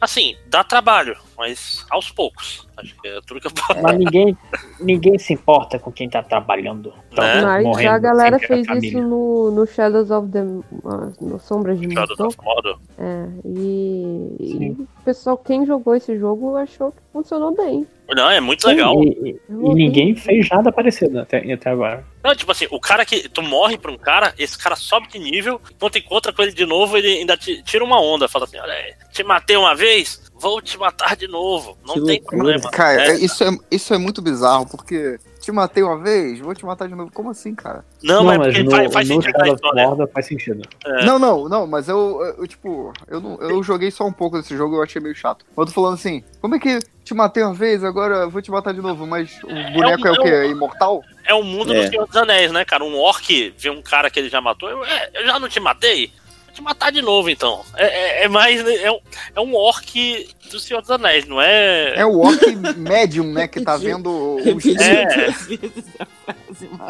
Assim, 0.00 0.36
dá 0.48 0.62
trabalho, 0.62 1.16
mas 1.36 1.84
aos 1.90 2.10
poucos. 2.10 2.66
Acho 2.76 2.94
que 3.00 3.08
é 3.08 3.20
tudo 3.26 3.40
que 3.40 3.46
eu 3.46 3.50
posso 3.52 3.80
Mas 3.82 3.98
ninguém, 3.98 4.36
ninguém 4.80 5.18
se 5.18 5.32
importa 5.32 5.78
com 5.78 5.90
quem 5.90 6.08
tá 6.08 6.22
trabalhando. 6.22 6.92
Tá 7.14 7.22
Né? 7.22 7.42
Mas 7.42 7.64
morrendo 7.64 7.90
a 7.90 7.98
galera 7.98 8.36
a 8.36 8.38
fez 8.38 8.66
família. 8.66 8.88
isso 8.88 9.00
no, 9.00 9.50
no 9.50 9.66
Shadows 9.66 10.10
of 10.10 10.28
the. 10.30 10.40
ah, 10.84 11.12
No 11.20 11.38
Sombras 11.38 11.80
de 11.80 11.92
Shadows 11.92 12.20
of 12.20 12.36
Mordor. 12.42 12.78
É, 12.98 13.26
e, 13.44 14.36
e 14.40 14.70
o 14.72 14.86
pessoal, 15.04 15.36
quem 15.38 15.64
jogou 15.66 15.94
esse 15.94 16.18
jogo, 16.18 16.56
achou 16.56 16.92
que 16.92 16.98
funcionou 17.12 17.54
bem. 17.54 17.86
Não, 18.08 18.30
é 18.30 18.40
muito 18.40 18.62
Sim, 18.62 18.68
legal. 18.68 19.02
E, 19.02 19.08
e- 19.30 19.40
e 19.50 19.74
ninguém 19.74 20.14
fez 20.14 20.48
nada 20.48 20.70
parecido 20.70 21.18
até, 21.18 21.38
até 21.52 21.70
agora. 21.70 22.04
Não, 22.22 22.36
tipo 22.36 22.52
assim, 22.52 22.66
o 22.70 22.78
cara 22.78 23.04
que. 23.04 23.28
Tu 23.28 23.42
morre 23.42 23.76
pra 23.78 23.90
um 23.90 23.98
cara, 23.98 24.32
esse 24.38 24.56
cara 24.56 24.76
sobe 24.76 25.08
de 25.08 25.18
nível, 25.18 25.60
quando 25.80 25.96
encontra 25.96 26.32
com 26.32 26.42
ele 26.42 26.52
de 26.52 26.64
novo, 26.66 26.96
ele 26.96 27.08
ainda 27.18 27.36
te, 27.36 27.60
tira 27.64 27.82
uma 27.84 28.00
onda, 28.00 28.28
fala 28.28 28.44
assim: 28.44 28.58
olha, 28.58 28.72
aí, 28.72 28.94
te 29.12 29.24
matei 29.24 29.56
uma 29.56 29.74
vez, 29.74 30.25
vou 30.38 30.60
te 30.60 30.78
matar 30.78 31.16
de 31.16 31.26
novo. 31.28 31.76
Não 31.86 31.94
Que 31.94 32.00
tem 32.04 32.18
loucura. 32.20 32.36
problema. 32.36 32.70
Cara, 32.70 33.02
É. 33.12 33.14
isso, 33.16 33.42
é, 33.44 33.50
isso 33.70 33.92
é 33.94 33.98
muito 33.98 34.20
bizarro, 34.20 34.66
porque 34.66 35.18
te 35.40 35.50
matei 35.52 35.82
uma 35.82 35.96
vez, 35.98 36.40
vou 36.40 36.54
te 36.54 36.64
matar 36.66 36.88
de 36.88 36.94
novo. 36.94 37.10
Como 37.12 37.30
assim, 37.30 37.54
cara? 37.54 37.84
Não, 38.02 38.24
mas, 38.24 38.36
é 38.38 38.42
porque 38.44 38.62
no, 38.64 38.70
faz, 38.70 38.92
faz 38.92 39.08
no 39.08 39.22
sentido 39.22 40.08
faz 40.12 40.26
sentido. 40.26 40.62
É. 40.84 41.04
Não, 41.04 41.18
não, 41.18 41.48
não, 41.48 41.66
mas 41.66 41.88
eu, 41.88 42.20
eu, 42.38 42.46
tipo, 42.46 42.92
eu, 43.08 43.20
não, 43.20 43.36
eu 43.40 43.62
joguei 43.62 43.90
só 43.90 44.04
um 44.04 44.12
pouco 44.12 44.36
desse 44.38 44.56
jogo, 44.56 44.76
eu 44.76 44.82
achei 44.82 45.00
meio 45.00 45.14
chato. 45.14 45.44
Mas 45.56 45.56
eu 45.56 45.66
tô 45.66 45.72
falando 45.72 45.94
assim, 45.94 46.22
como 46.40 46.54
é 46.56 46.58
que 46.58 46.78
te 47.04 47.14
matei 47.14 47.42
uma 47.42 47.54
vez, 47.54 47.84
agora 47.84 48.16
eu 48.24 48.30
vou 48.30 48.42
te 48.42 48.50
matar 48.50 48.74
de 48.74 48.80
novo, 48.82 49.06
mas 49.06 49.38
o 49.44 49.72
boneco 49.72 50.06
é, 50.08 50.10
um- 50.10 50.14
o 50.14 50.22
quê? 50.22 50.28
é 50.28 50.46
É 50.46 50.50
imortal? 50.50 51.02
É 51.24 51.34
o 51.34 51.42
mundo 51.42 51.72
É. 51.72 51.82
do 51.84 51.88
Senhor 51.90 52.06
dos 52.06 52.16
Anéis, 52.16 52.50
né, 52.52 52.64
cara? 52.64 52.82
Um 52.84 52.96
orc 52.98 53.54
vê 53.56 53.70
um 53.70 53.80
cara 53.82 54.10
que 54.10 54.18
ele 54.18 54.28
já 54.28 54.40
matou, 54.40 54.68
eu, 54.68 54.84
é, 54.84 55.10
eu 55.14 55.26
já 55.26 55.38
não 55.38 55.48
te 55.48 55.60
matei? 55.60 56.12
Te 56.56 56.62
matar 56.62 56.90
de 56.90 57.02
novo, 57.02 57.28
então. 57.28 57.60
É, 57.76 57.84
é- 57.84 58.24
é 58.24 58.28
mais. 58.28 58.66
É 58.66 58.90
um, 58.90 58.98
é 59.34 59.40
um 59.40 59.54
orc 59.54 60.26
do 60.50 60.58
Senhor 60.58 60.80
dos 60.80 60.90
Anéis, 60.90 61.26
não 61.26 61.38
é. 61.40 61.92
É 61.96 62.06
o 62.06 62.18
orc 62.18 62.40
médium, 62.76 63.30
né, 63.30 63.46
que 63.46 63.60
tá 63.60 63.76
vendo 63.76 64.36
os... 64.36 64.64
É. 64.64 65.06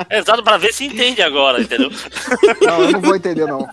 É 0.08 0.18
exato 0.18 0.44
pra 0.44 0.56
ver 0.56 0.72
se 0.72 0.84
entende 0.84 1.20
agora, 1.20 1.60
entendeu? 1.60 1.90
Não, 2.62 2.82
eu 2.84 2.92
não 2.92 3.00
vou 3.00 3.16
entender, 3.16 3.44
não. 3.46 3.66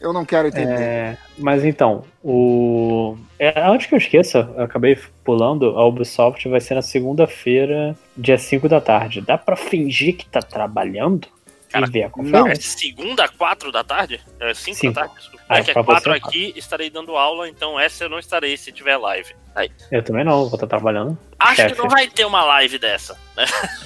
Eu 0.00 0.12
não 0.12 0.24
quero 0.24 0.48
entender. 0.48 0.80
É, 0.80 1.16
mas 1.38 1.64
então, 1.64 2.04
o. 2.22 3.16
É, 3.38 3.62
antes 3.66 3.86
que 3.86 3.94
eu 3.94 3.98
esqueça, 3.98 4.50
eu 4.56 4.64
acabei 4.64 4.98
pulando, 5.24 5.78
a 5.78 5.86
Ubisoft 5.86 6.46
vai 6.48 6.60
ser 6.60 6.74
na 6.74 6.82
segunda-feira, 6.82 7.96
dia 8.16 8.36
5 8.38 8.68
da 8.68 8.80
tarde. 8.80 9.20
Dá 9.20 9.36
pra 9.38 9.56
fingir 9.56 10.16
que 10.16 10.26
tá 10.26 10.40
trabalhando 10.40 11.28
e 11.74 11.90
ver 11.90 12.04
a 12.04 12.50
É 12.50 12.54
segunda, 12.56 13.28
quatro 13.28 13.70
da 13.70 13.84
tarde? 13.84 14.20
É 14.40 14.52
cinco, 14.54 14.78
Cinco. 14.78 14.94
da 14.94 15.00
tarde, 15.02 15.14
desculpa. 15.16 15.44
Ah, 15.48 15.58
é 15.58 15.62
que 15.64 15.70
é 15.70 15.74
quatro 15.82 16.12
aqui, 16.12 16.52
estarei 16.56 16.90
dando 16.90 17.16
aula, 17.16 17.48
então 17.48 17.78
essa 17.78 18.04
eu 18.04 18.08
não 18.08 18.18
estarei 18.18 18.56
se 18.56 18.70
tiver 18.72 18.96
live. 18.96 19.34
Aí. 19.54 19.70
Eu 19.90 20.02
também 20.02 20.24
não, 20.24 20.44
vou 20.46 20.54
estar 20.54 20.66
trabalhando. 20.66 21.18
Acho 21.38 21.56
Chefe. 21.56 21.74
que 21.74 21.80
não 21.82 21.88
vai 21.88 22.06
ter 22.08 22.24
uma 22.24 22.44
live 22.44 22.78
dessa, 22.78 23.18
né? 23.36 23.44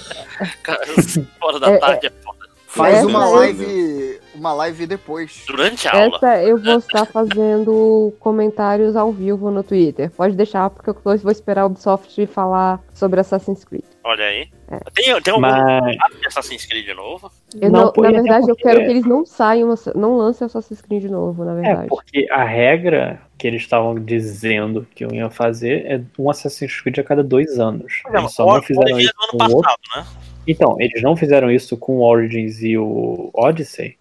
Cara, 0.63 0.81
Fora 1.39 1.59
da 1.59 1.71
É, 1.71 1.77
tarde 1.79 2.07
é 2.07 2.09
foda. 2.23 2.34
Faz 2.75 2.95
Essa 2.95 3.07
uma 3.07 3.23
eu- 3.25 3.33
live, 3.35 4.19
uma 4.35 4.53
live 4.53 4.85
depois. 4.85 5.43
Durante 5.47 5.87
a 5.87 5.93
aula. 5.95 6.17
Essa 6.17 6.43
eu 6.43 6.57
vou 6.57 6.77
estar 6.77 7.05
fazendo 7.05 8.13
comentários 8.19 8.95
ao 8.95 9.11
vivo 9.11 9.49
no 9.49 9.63
Twitter. 9.63 10.11
Pode 10.11 10.35
deixar, 10.35 10.69
porque 10.69 10.89
eu 10.89 10.97
vou 11.03 11.31
esperar 11.31 11.61
a 11.61 11.65
Ubisoft 11.67 12.25
falar 12.27 12.81
sobre 12.93 13.19
Assassin's 13.21 13.63
Creed. 13.63 13.83
Olha 14.03 14.25
aí. 14.25 14.49
É. 14.69 14.77
Tem, 14.93 15.21
tem 15.21 15.31
algum 15.33 15.41
Mas- 15.41 15.95
Assassin's 16.27 16.65
Creed 16.65 16.87
novo? 16.95 17.31
Eu 17.61 17.71
Não, 17.71 17.93
não- 17.95 18.03
na 18.03 18.11
verdade, 18.11 18.49
eu 18.49 18.55
quero 18.55 18.79
que 18.83 18.89
eles 18.91 19.05
não 19.05 19.25
saiam, 19.25 19.73
não 19.95 20.17
lancem 20.17 20.45
Assassin's 20.45 20.81
Creed 20.81 21.03
de 21.03 21.09
novo, 21.09 21.43
na 21.45 21.53
É, 21.53 21.61
verdade. 21.61 21.87
porque 21.87 22.27
a 22.29 22.43
regra 22.43 23.21
que 23.37 23.47
eles 23.47 23.61
estavam 23.61 23.95
dizendo 23.95 24.85
que 24.95 25.05
iam 25.05 25.29
fazer 25.29 25.85
é 25.85 26.01
um 26.19 26.29
Assassin's 26.29 26.81
Creed 26.81 26.99
a 26.99 27.03
cada 27.03 27.23
dois 27.23 27.57
anos. 27.59 28.01
Eles 28.13 28.33
só 28.33 28.45
não 28.55 28.61
fizeram 28.61 28.99
isso 28.99 29.13
com 29.31 29.37
o 29.37 29.55
outro. 29.55 29.71
né? 29.95 30.05
Então, 30.47 30.75
eles 30.79 31.01
não 31.01 31.15
fizeram 31.15 31.49
isso 31.51 31.75
com 31.77 31.97
o 31.97 32.03
Origins 32.03 32.61
e 32.61 32.77
o 32.77 33.29
Odyssey, 33.33 33.97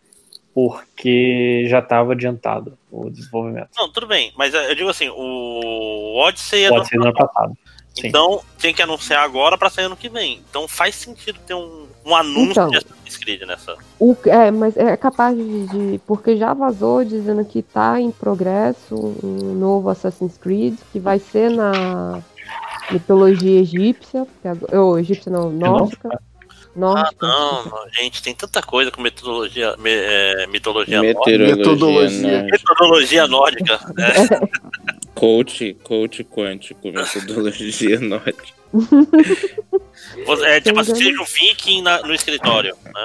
porque 0.55 1.67
já 1.69 1.81
estava 1.81 2.13
adiantado 2.13 2.79
o 2.91 3.11
desenvolvimento. 3.11 3.69
Não, 3.77 3.91
tudo 3.91 4.07
bem, 4.07 4.33
mas 4.37 4.55
eu 4.55 4.75
digo 4.75 4.89
assim, 4.89 5.09
o 5.09 6.17
Odyssey 6.21 6.65
é 6.65 6.69
Pode 6.69 6.89
do 6.91 7.03
ano 7.03 7.13
passado. 7.15 7.53
Sim. 7.95 8.09
Então 8.09 8.41
tem 8.59 8.75
que 8.75 8.83
anunciar 8.83 9.23
agora 9.23 9.57
pra 9.57 9.71
sair 9.71 9.85
ano 9.85 9.97
que 9.97 10.09
vem. 10.09 10.43
Então 10.51 10.67
faz 10.67 10.97
sentido 10.97 11.39
ter 11.47 11.55
um, 11.55 11.87
um 12.05 12.15
anúncio 12.15 12.51
Então. 12.51 12.69
de 12.71 12.79
Assassin's 12.79 13.17
Creed 13.17 13.43
nessa. 13.43 13.77
O, 14.01 14.17
é, 14.27 14.51
mas 14.51 14.77
é 14.77 14.97
capaz 14.97 15.37
de, 15.37 15.67
de- 15.69 15.99
Porque 16.05 16.37
já 16.37 16.53
vazou 16.53 17.05
dizendo 17.05 17.45
que 17.45 17.63
tá 17.63 18.01
em 18.01 18.11
progresso 18.11 18.97
um 19.23 19.55
novo 19.55 19.89
Assassin's 19.91 20.37
Creed, 20.37 20.75
que 20.93 20.99
vai 20.99 21.21
ser 21.21 21.51
na 21.51 22.21
mitologia 22.91 23.61
egípcia. 23.61 24.27
que 24.43 24.49
agora- 24.49 24.81
Ou 24.81 24.99
egípcia 24.99 25.31
não, 25.31 25.51
nórdica. 25.51 26.21
Ah, 26.77 26.81
Nórdica. 26.81 27.27
não, 27.27 27.65
não, 27.67 27.89
gente, 27.93 28.21
tem 28.23 28.35
tanta 28.35 28.61
coisa 28.61 28.91
com 28.91 29.01
metodologia, 29.01 29.77
me- 29.79 29.91
é, 29.93 30.47
mitologia 30.49 31.01
nórdica. 31.03 31.39
nórdica. 31.39 32.43
Metodologia 32.51 33.27
nórdica. 33.29 33.81
é. 33.99 34.65
Coach, 35.15 35.75
coach 35.85 36.25
quântico, 36.25 36.91
metodologia 36.91 38.01
nórdica. 38.03 38.43
Você- 40.27 40.45
É 40.47 40.61
tipo 40.61 40.81
assim, 40.81 40.95
seja 40.97 41.23
o 41.23 41.25
viking 41.25 41.83
na- 41.83 42.03
no 42.03 42.13
escritório. 42.13 42.77
Né? 42.85 43.05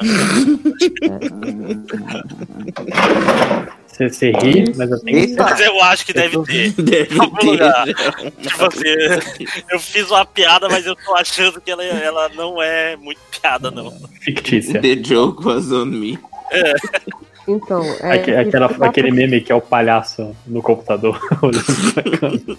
Você, 3.99 4.09
você 4.09 4.31
ri, 4.31 4.73
mas 4.77 4.89
eu 4.91 4.99
tenho 5.01 5.35
Mas 5.35 5.59
eu 5.59 5.81
acho 5.83 6.05
que 6.05 6.13
deve 6.13 6.41
ter. 6.45 6.71
Deve 6.81 7.15
Em 7.15 7.19
algum 7.19 7.35
ter, 7.37 7.45
lugar. 7.47 7.85
Tipo 7.85 8.65
assim, 8.65 9.59
eu 9.69 9.79
fiz 9.79 10.09
uma 10.09 10.25
piada, 10.25 10.69
mas 10.69 10.85
eu 10.85 10.95
tô 10.95 11.13
achando 11.15 11.59
que 11.59 11.69
ela, 11.69 11.83
ela 11.83 12.29
não 12.29 12.61
é 12.61 12.95
muito 12.95 13.19
piada, 13.41 13.69
não. 13.69 13.91
fictícia. 14.21 14.79
The 14.81 14.95
joke 14.95 15.45
was 15.45 15.69
on 15.71 15.85
me. 15.87 16.17
É. 16.51 16.73
Então, 17.47 17.83
é. 17.99 18.13
Aque- 18.13 18.31
aquela- 18.35 18.69
que 18.73 18.83
aquele 18.85 19.11
meme 19.11 19.41
que 19.41 19.51
é 19.51 19.55
o 19.55 19.59
palhaço 19.61 20.33
no 20.47 20.61
computador 20.61 21.19
olhando 21.41 21.93
pra 21.93 22.03
câmera. 22.17 22.57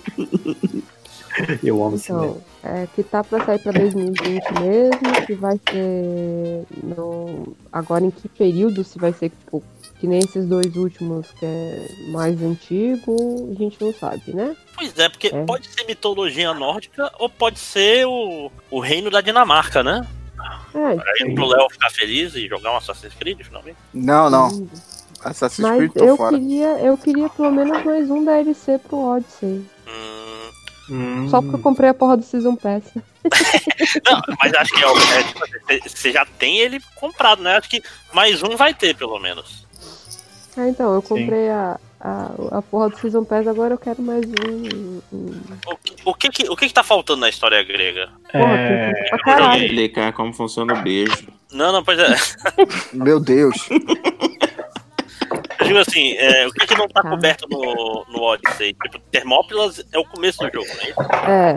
Eu 1.62 1.82
amo 1.82 1.96
esse 1.96 2.12
meme. 2.12 2.26
Então, 2.26 2.42
é, 2.64 2.86
que 2.94 3.02
tá 3.02 3.24
pra 3.24 3.42
sair 3.46 3.58
pra 3.60 3.72
2020 3.72 4.42
mesmo, 4.60 5.26
que 5.26 5.34
vai 5.34 5.58
ser 5.70 6.64
no, 6.82 7.56
agora 7.72 8.04
em 8.04 8.10
que 8.10 8.28
período, 8.28 8.84
se 8.84 8.98
vai 8.98 9.12
ser 9.14 9.30
tipo, 9.30 9.62
que 10.00 10.06
nem 10.06 10.18
esses 10.20 10.46
dois 10.46 10.74
últimos 10.76 11.30
que 11.32 11.44
é 11.44 11.88
mais 12.08 12.40
antigo, 12.42 13.50
a 13.54 13.54
gente 13.62 13.76
não 13.80 13.92
sabe, 13.92 14.34
né? 14.34 14.56
Pois 14.74 14.98
é, 14.98 15.08
porque 15.08 15.30
pode 15.46 15.68
ser 15.68 15.84
mitologia 15.84 16.54
nórdica 16.54 17.12
ou 17.18 17.28
pode 17.28 17.58
ser 17.58 18.06
o, 18.06 18.50
o 18.70 18.80
reino 18.80 19.10
da 19.10 19.20
Dinamarca, 19.20 19.82
né? 19.82 20.06
É, 20.74 21.24
Aí 21.26 21.34
pro 21.34 21.46
Léo 21.46 21.68
ficar 21.70 21.90
feliz 21.90 22.34
e 22.34 22.48
jogar 22.48 22.72
um 22.72 22.76
Assassin's 22.78 23.12
Creed, 23.14 23.40
finalmente. 23.42 23.76
Não, 23.92 24.30
não. 24.30 24.68
Assassin's 25.22 25.68
mas 25.68 25.76
Creed 25.76 25.92
tô 25.92 26.04
eu 26.04 26.16
fora. 26.16 26.38
queria, 26.38 26.68
eu 26.78 26.96
queria 26.96 27.28
pelo 27.28 27.52
menos 27.52 27.84
mais 27.84 28.08
um 28.10 28.24
DLC 28.24 28.78
pro 28.78 28.96
Odyssey. 28.98 29.64
Só 31.30 31.40
porque 31.40 31.54
eu 31.56 31.60
comprei 31.60 31.90
a 31.90 31.94
porra 31.94 32.16
do 32.16 32.24
Season 32.24 32.56
Pass. 32.56 32.82
Não, 34.04 34.20
mas 34.42 34.52
acho 34.54 34.72
que 34.74 34.82
é, 34.82 34.86
o- 34.88 34.98
é, 34.98 35.22
tipo, 35.22 35.88
você 35.88 36.10
já 36.10 36.24
tem 36.26 36.58
ele 36.58 36.80
comprado, 36.96 37.42
né? 37.42 37.56
Acho 37.58 37.68
que 37.70 37.80
mais 38.12 38.42
um 38.42 38.56
vai 38.56 38.74
ter, 38.74 38.96
pelo 38.96 39.18
menos. 39.20 39.59
Ah, 40.56 40.68
então, 40.68 40.94
eu 40.94 41.00
comprei 41.02 41.48
a, 41.48 41.78
a, 42.00 42.30
a 42.58 42.62
porra 42.62 42.90
do 42.90 42.98
Season 42.98 43.24
Pass, 43.24 43.46
agora 43.46 43.74
eu 43.74 43.78
quero 43.78 44.02
mais 44.02 44.22
um. 44.26 45.00
um- 45.12 45.40
O 46.04 46.14
que 46.14 46.28
que, 46.28 46.48
o 46.50 46.56
que 46.56 46.66
que 46.68 46.74
tá 46.74 46.82
faltando 46.82 47.20
na 47.20 47.28
história 47.28 47.62
grega? 47.62 48.08
Porra, 48.32 48.52
É, 48.56 48.92
tem 48.92 49.08
pra 49.10 49.18
caralho. 49.20 49.64
explicar 49.64 50.12
como 50.12 50.32
funciona 50.32 50.74
o 50.74 50.82
beijo. 50.82 51.28
Não, 51.52 51.72
não, 51.72 51.82
pois 51.84 51.98
é. 51.98 52.14
Meu 52.92 53.20
Deus. 53.20 53.56
Eu 55.60 55.66
digo 55.66 55.78
assim, 55.78 56.12
é, 56.14 56.46
o 56.48 56.50
que 56.52 56.66
que 56.66 56.76
não 56.76 56.88
tá 56.88 57.02
coberto 57.02 57.46
no, 57.48 58.04
no 58.08 58.22
Odyssey? 58.22 58.74
Tipo, 58.82 58.98
Termópilas 59.10 59.84
é 59.92 59.98
o 59.98 60.04
começo 60.04 60.38
do 60.38 60.50
jogo, 60.52 60.66
né? 60.66 60.92
É, 61.28 61.56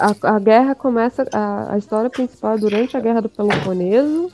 a, 0.00 0.30
a- 0.30 0.36
a 0.36 0.38
guerra 0.38 0.74
começa. 0.74 1.26
A, 1.32 1.74
a 1.74 1.78
história 1.78 2.08
principal 2.10 2.54
é 2.54 2.58
durante 2.58 2.96
a 2.96 3.00
guerra 3.00 3.22
do 3.22 3.28
Peloponeso. 3.28 4.30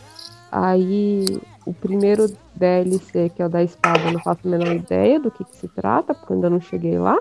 Aí 0.52 1.24
o 1.66 1.72
primeiro 1.72 2.26
DLC, 2.54 3.30
que 3.34 3.42
é 3.42 3.46
o 3.46 3.48
da 3.48 3.62
espada, 3.62 4.00
eu 4.04 4.12
não 4.12 4.20
faço 4.20 4.40
a 4.44 4.48
menor 4.48 4.72
ideia 4.74 5.18
do 5.18 5.30
que, 5.30 5.44
que 5.44 5.56
se 5.56 5.68
trata, 5.68 6.14
porque 6.14 6.32
eu 6.32 6.36
ainda 6.36 6.50
não 6.50 6.60
cheguei 6.60 6.98
lá. 6.98 7.18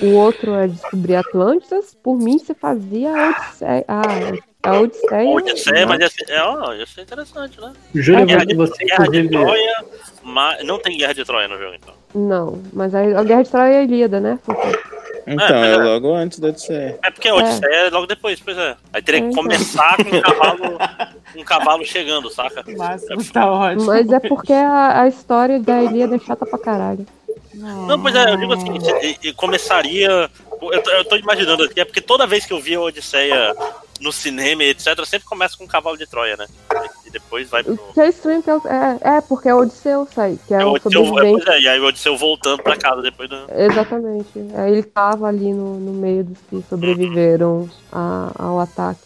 O 0.00 0.14
outro 0.14 0.54
é 0.54 0.68
descobrir 0.68 1.16
Atlantis. 1.16 1.96
Por 2.02 2.16
mim, 2.16 2.38
você 2.38 2.54
fazia 2.54 3.12
a 3.12 3.28
Odisseia. 3.28 3.84
Ah, 3.88 4.02
a 4.62 4.80
Odisseia. 4.80 5.30
Odisseia, 5.30 5.86
mas 5.86 6.00
ia 6.00 6.08
ser, 6.08 6.30
é, 6.30 6.42
ó, 6.42 6.72
ia 6.72 6.86
ser 6.86 7.02
interessante, 7.02 7.60
né? 7.60 7.72
Júlia, 7.94 8.24
guerra 8.24 8.46
de, 8.46 8.54
você, 8.54 8.84
guerra 8.84 9.08
de 9.08 9.28
Troia, 9.28 9.84
mas 10.22 10.64
não 10.64 10.78
tem 10.78 10.96
guerra 10.96 11.14
de 11.14 11.24
Troia 11.24 11.48
no 11.48 11.58
jogo, 11.58 11.74
então. 11.74 11.94
Não, 12.14 12.62
mas 12.72 12.94
a, 12.94 13.00
a 13.00 13.24
Guerra 13.24 13.42
de 13.42 13.50
Troia 13.50 13.72
é 13.72 13.78
a 13.78 13.82
Ilíada, 13.82 14.20
né? 14.20 14.38
Então, 15.26 15.56
É, 15.56 15.70
é, 15.70 15.74
é. 15.74 15.76
logo 15.76 16.14
antes 16.14 16.38
da 16.38 16.48
Odisseia. 16.48 16.98
É 17.02 17.10
porque 17.10 17.28
a 17.28 17.34
Odisseia 17.34 17.86
é 17.86 17.90
logo 17.90 18.06
depois, 18.06 18.40
pois 18.40 18.56
é. 18.58 18.76
Aí 18.92 19.02
teria 19.02 19.20
que 19.22 19.28
É, 19.28 19.32
começar 19.34 19.96
com 19.96 20.16
um 20.16 20.20
cavalo, 20.20 20.78
um 21.36 21.44
cavalo 21.44 21.84
chegando, 21.84 22.30
saca? 22.30 22.64
tá 23.32 23.50
ótimo. 23.52 23.86
Mas 23.86 24.10
é 24.10 24.20
porque 24.20 24.52
a, 24.52 25.02
a 25.02 25.08
história 25.08 25.60
da 25.60 25.82
Ilíada 25.82 26.16
é 26.16 26.18
chata 26.18 26.44
pra 26.46 26.58
caralho. 26.58 27.06
Não, 27.54 28.00
pois 28.00 28.14
é, 28.14 28.30
eu 28.30 28.36
digo 28.36 28.52
assim, 28.54 28.72
e- 29.02 29.28
e 29.28 29.32
começaria. 29.32 30.30
Eu 30.62 30.82
tô, 30.82 30.90
eu 30.90 31.04
tô 31.04 31.16
imaginando 31.16 31.64
aqui, 31.64 31.80
é 31.80 31.84
porque 31.84 32.00
toda 32.00 32.26
vez 32.26 32.44
que 32.46 32.52
eu 32.52 32.60
vi 32.60 32.74
a 32.74 32.80
Odisseia 32.80 33.54
no 34.00 34.12
cinema 34.12 34.62
e 34.64 34.70
etc., 34.70 35.04
sempre 35.04 35.26
começa 35.28 35.56
com 35.56 35.64
um 35.64 35.68
cavalo 35.68 35.96
de 35.96 36.06
Troia, 36.06 36.36
né? 36.36 36.46
E 37.10 37.12
depois 37.12 37.50
vai 37.50 37.62
pro. 37.64 37.74
O 37.74 37.92
que 37.92 38.00
é 38.00 38.08
estranho 38.08 38.42
que 38.42 38.48
é, 38.50 38.54
o- 38.56 38.62
é, 38.68 38.98
é 39.16 39.20
porque 39.20 39.48
é 39.48 39.54
Odisseu, 39.54 40.06
sai, 40.14 40.38
que 40.46 40.54
é 40.54 40.60
É 40.62 40.64
o 40.64 40.68
o 40.68 40.72
Odisseu, 40.74 41.02
é, 41.02 41.06
sobrevivente. 41.06 41.44
pois 41.44 41.56
é, 41.56 41.60
e 41.60 41.68
aí 41.68 41.80
o 41.80 41.86
Odisseu 41.86 42.16
voltando 42.16 42.62
pra 42.62 42.76
casa 42.76 43.02
depois 43.02 43.28
do. 43.28 43.36
Exatamente. 43.54 44.28
Aí 44.54 44.72
ele 44.72 44.82
tava 44.84 45.26
ali 45.26 45.52
no, 45.52 45.78
no 45.80 45.92
meio 45.92 46.24
dos 46.24 46.38
que 46.48 46.62
sobreviveram 46.68 47.68
a- 47.92 48.30
ao 48.38 48.60
ataque. 48.60 49.00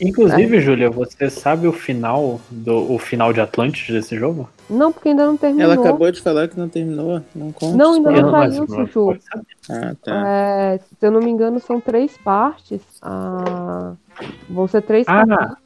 Inclusive, 0.00 0.60
Júlia, 0.60 0.90
você 0.90 1.28
sabe 1.28 1.66
o 1.66 1.72
final 1.72 2.40
do 2.50 2.92
o 2.92 2.98
final 2.98 3.32
de 3.32 3.40
Atlantis 3.40 3.88
desse 3.88 4.16
jogo? 4.16 4.48
Não, 4.70 4.92
porque 4.92 5.08
ainda 5.08 5.26
não 5.26 5.36
terminou. 5.36 5.72
Ela 5.72 5.80
acabou 5.82 6.10
de 6.12 6.20
falar 6.20 6.46
que 6.46 6.56
não 6.58 6.68
terminou. 6.68 7.20
Não 7.34 7.50
conta. 7.50 7.76
Não, 7.76 7.94
ainda 7.94 8.10
não 8.12 8.30
saiu, 8.30 8.66
Chuchu. 8.68 9.18
Ah, 9.68 9.94
tá. 10.02 10.24
É, 10.28 10.78
se 10.78 11.04
eu 11.06 11.10
não 11.10 11.20
me 11.20 11.30
engano, 11.30 11.58
são 11.58 11.80
três 11.80 12.16
partes. 12.18 12.80
Ah, 13.02 13.94
vão 14.48 14.66
ser 14.68 14.82
três 14.82 15.06
Ah. 15.08 15.56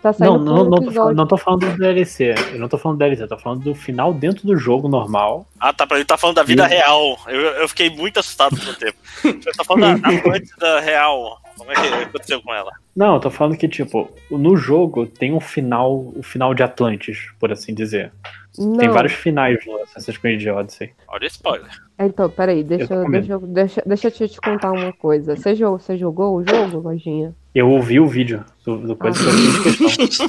Tá 0.00 0.12
saindo 0.14 0.38
Não, 0.38 0.64
não, 0.64 0.64
não, 0.70 0.82
tô, 0.82 0.90
falando- 0.92 1.16
não 1.16 1.26
tô 1.26 1.36
falando 1.36 1.70
do 1.70 1.76
DLC. 1.78 2.34
Eu 2.52 2.58
não 2.58 2.68
tô 2.68 2.78
falando 2.78 2.96
do 2.96 3.00
DLC, 3.00 3.22
eu 3.22 3.28
tô 3.28 3.38
falando 3.38 3.62
do 3.64 3.74
final 3.74 4.14
dentro 4.14 4.46
do 4.46 4.56
jogo 4.56 4.88
normal. 4.88 5.46
Ah, 5.60 5.72
tá, 5.74 5.86
pra 5.86 5.96
ele 5.98 6.06
tá 6.06 6.16
falando 6.16 6.36
da 6.36 6.42
vida 6.42 6.66
Sim. 6.66 6.74
real. 6.74 7.18
Eu, 7.28 7.40
eu 7.40 7.68
fiquei 7.68 7.90
muito 7.90 8.18
assustado 8.18 8.56
por 8.56 8.66
um 8.68 8.74
tempo. 8.74 8.96
Você 9.22 9.52
tá 9.56 9.62
falando 9.64 10.00
da 10.00 10.08
Atlântida 10.08 10.80
real. 10.80 11.38
Como 11.58 11.70
é 11.70 11.74
que 11.74 11.80
aconteceu 12.02 12.42
com 12.42 12.52
ela? 12.52 12.72
Não, 12.96 13.14
eu 13.14 13.20
tô 13.20 13.30
falando 13.30 13.56
que, 13.56 13.68
tipo, 13.68 14.10
no 14.30 14.56
jogo 14.56 15.06
tem 15.06 15.32
um 15.32 15.40
final, 15.40 15.94
o 16.16 16.22
final 16.22 16.54
de 16.54 16.62
Atlantis, 16.62 17.28
por 17.38 17.52
assim 17.52 17.74
dizer. 17.74 18.10
Tem 18.56 18.66
Não. 18.88 18.92
vários 18.92 19.12
finais 19.12 19.58
no 19.66 19.82
Assassin's 19.82 20.16
Creed 20.16 20.46
Odyssey. 20.46 20.92
Olha 21.08 21.26
spoiler. 21.26 21.70
Então, 21.98 22.28
peraí, 22.30 22.64
deixa, 22.64 22.94
Eu 22.94 23.08
deixa, 23.10 23.38
deixa, 23.46 23.82
deixa 23.86 24.24
eu 24.24 24.28
te 24.28 24.40
contar 24.40 24.72
uma 24.72 24.92
coisa. 24.92 25.36
Você 25.36 25.54
jogou, 25.54 25.78
você 25.78 25.96
jogou 25.98 26.36
o 26.36 26.44
jogo, 26.44 26.78
Lojinha? 26.88 27.34
Eu 27.54 27.70
ouvi 27.70 28.00
o 28.00 28.06
vídeo 28.06 28.44
do, 28.64 28.78
do 28.78 28.96
coisa 28.96 29.18
que 29.18 29.26
eu 29.26 29.72
fiz 29.72 29.96
questão. 29.96 30.26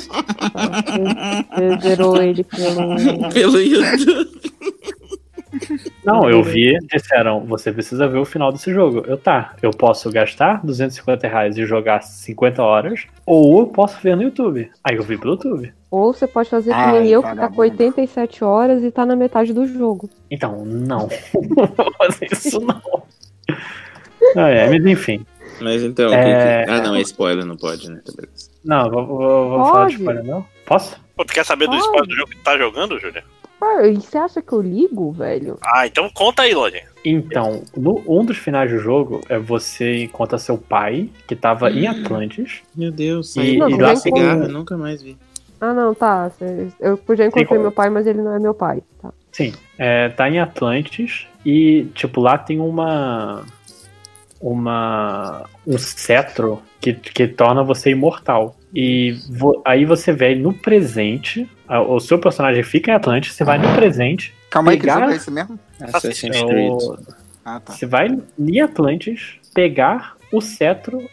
Você 1.55 1.79
zerou 1.81 2.21
ele 2.21 2.43
pelo. 2.43 3.33
Pelo 3.33 3.59
YouTube. 3.59 4.45
Não, 6.03 6.29
eu 6.29 6.43
vi, 6.43 6.77
disseram, 6.93 7.39
você 7.45 7.71
precisa 7.71 8.07
ver 8.07 8.19
o 8.19 8.25
final 8.25 8.51
desse 8.51 8.71
jogo. 8.71 9.03
Eu, 9.07 9.17
tá, 9.17 9.55
eu 9.61 9.71
posso 9.71 10.11
gastar 10.11 10.63
250 10.63 11.27
reais 11.27 11.57
e 11.57 11.65
jogar 11.65 12.03
50 12.03 12.61
horas, 12.61 13.07
ou 13.25 13.61
eu 13.61 13.67
posso 13.67 13.99
ver 14.01 14.15
no 14.15 14.23
YouTube. 14.23 14.69
Aí 14.83 14.95
eu 14.95 15.03
vi 15.03 15.17
pelo 15.17 15.33
YouTube. 15.33 15.73
Ou 15.89 16.13
você 16.13 16.27
pode 16.27 16.49
fazer 16.49 16.73
que 16.73 16.91
nem 16.91 17.07
eu, 17.07 17.21
que 17.21 17.29
tá 17.29 17.33
vagabundo. 17.33 17.55
com 17.55 17.61
87 17.61 18.43
horas 18.43 18.83
e 18.83 18.91
tá 18.91 19.05
na 19.05 19.15
metade 19.15 19.53
do 19.53 19.65
jogo. 19.65 20.09
Então, 20.29 20.63
não. 20.65 21.09
Não 21.55 21.65
vou 21.67 21.91
fazer 21.97 22.27
isso 22.31 22.59
não. 22.59 23.03
Ah, 24.35 24.49
é, 24.49 24.69
mas 24.69 24.85
enfim. 24.85 25.25
Mas 25.61 25.83
então, 25.83 26.07
o 26.07 26.09
que 26.11 26.15
É. 26.15 26.65
que- 26.65 26.71
Ah, 26.71 26.81
não, 26.81 26.95
é 26.95 27.01
spoiler, 27.01 27.45
não 27.45 27.55
pode, 27.57 27.89
né? 27.89 28.01
Não, 28.63 28.89
vou, 28.89 29.05
vou, 29.05 29.49
vou 29.49 29.65
falar 29.65 29.87
de 29.87 29.95
spoiler, 29.95 30.23
não? 30.23 30.45
Posso? 30.65 30.99
Pô, 31.15 31.23
tu 31.23 31.33
quer 31.33 31.45
saber 31.45 31.65
do 31.65 31.71
Pode. 31.71 31.83
spoiler 31.83 32.07
do 32.07 32.15
jogo 32.15 32.29
que 32.31 32.37
tu 32.37 32.43
tá 32.43 32.57
jogando, 32.57 32.99
Júlia? 32.99 33.23
Ah, 33.61 33.87
e 33.87 33.95
você 33.95 34.17
acha 34.17 34.41
que 34.41 34.51
eu 34.51 34.61
ligo, 34.61 35.11
velho? 35.13 35.57
Ah, 35.63 35.87
então 35.87 36.09
conta 36.13 36.41
aí, 36.43 36.53
Lodin. 36.53 36.81
Então, 37.05 37.63
no- 37.75 38.03
um 38.05 38.25
dos 38.25 38.37
finais 38.37 38.69
do 38.69 38.77
jogo 38.79 39.21
é 39.29 39.39
você 39.39 40.03
encontra 40.03 40.37
seu 40.37 40.57
pai, 40.57 41.09
que 41.27 41.35
tava 41.35 41.71
em 41.71 41.87
Atlantis. 41.87 42.61
Meu 42.75 42.91
Deus, 42.91 43.29
E- 43.29 43.33
saiu 43.33 43.69
e 43.69 43.73
e, 43.73 43.77
lá 43.81 43.95
cigarro, 43.95 44.43
eu 44.43 44.49
nunca 44.49 44.75
mais 44.77 45.01
vi. 45.01 45.17
Ah, 45.61 45.73
não, 45.73 45.95
tá. 45.95 46.29
Eu 46.79 46.99
já 47.15 47.25
encontrei 47.25 47.45
como- 47.45 47.61
meu 47.61 47.71
pai, 47.71 47.89
mas 47.89 48.05
ele 48.05 48.21
não 48.21 48.35
é 48.35 48.39
meu 48.39 48.53
pai. 48.53 48.83
Tá. 49.01 49.09
Sim, 49.31 49.53
é, 49.79 50.09
tá 50.09 50.29
em 50.29 50.39
Atlantis 50.39 51.25
e, 51.45 51.85
tipo, 51.95 52.19
lá 52.21 52.37
tem 52.37 52.59
uma. 52.59 53.43
Uma. 54.41 55.45
Um 55.65 55.77
cetro 55.77 56.61
que, 56.79 56.93
que 56.93 57.27
torna 57.27 57.63
você 57.63 57.91
imortal. 57.91 58.55
E 58.73 59.11
vo- 59.29 59.61
aí 59.65 59.85
você 59.85 60.11
vê 60.11 60.35
no 60.35 60.53
presente, 60.53 61.49
a- 61.67 61.81
o 61.81 61.99
seu 61.99 62.19
personagem 62.19 62.61
fica 62.63 62.91
em 62.91 62.93
Atlantis, 62.93 63.33
você 63.33 63.43
vai 63.43 63.57
no 63.57 63.73
presente. 63.75 64.33
Calma 64.49 64.71
aí, 64.71 64.77
que 64.77 64.81
pegar- 64.83 64.99
jogo 64.99 65.11
é 65.11 65.15
esse 65.15 65.31
mesmo? 65.31 65.59
Assassin's 65.81 66.35
É 66.35 66.45
Creed. 66.45 66.73
Ah, 67.43 67.59
tá. 67.59 67.73
Você 67.73 67.85
vai 67.85 68.07
em 68.39 68.59
Atlantis 68.61 69.35
pegar 69.53 70.15
o 70.31 70.41
cetro 70.41 71.07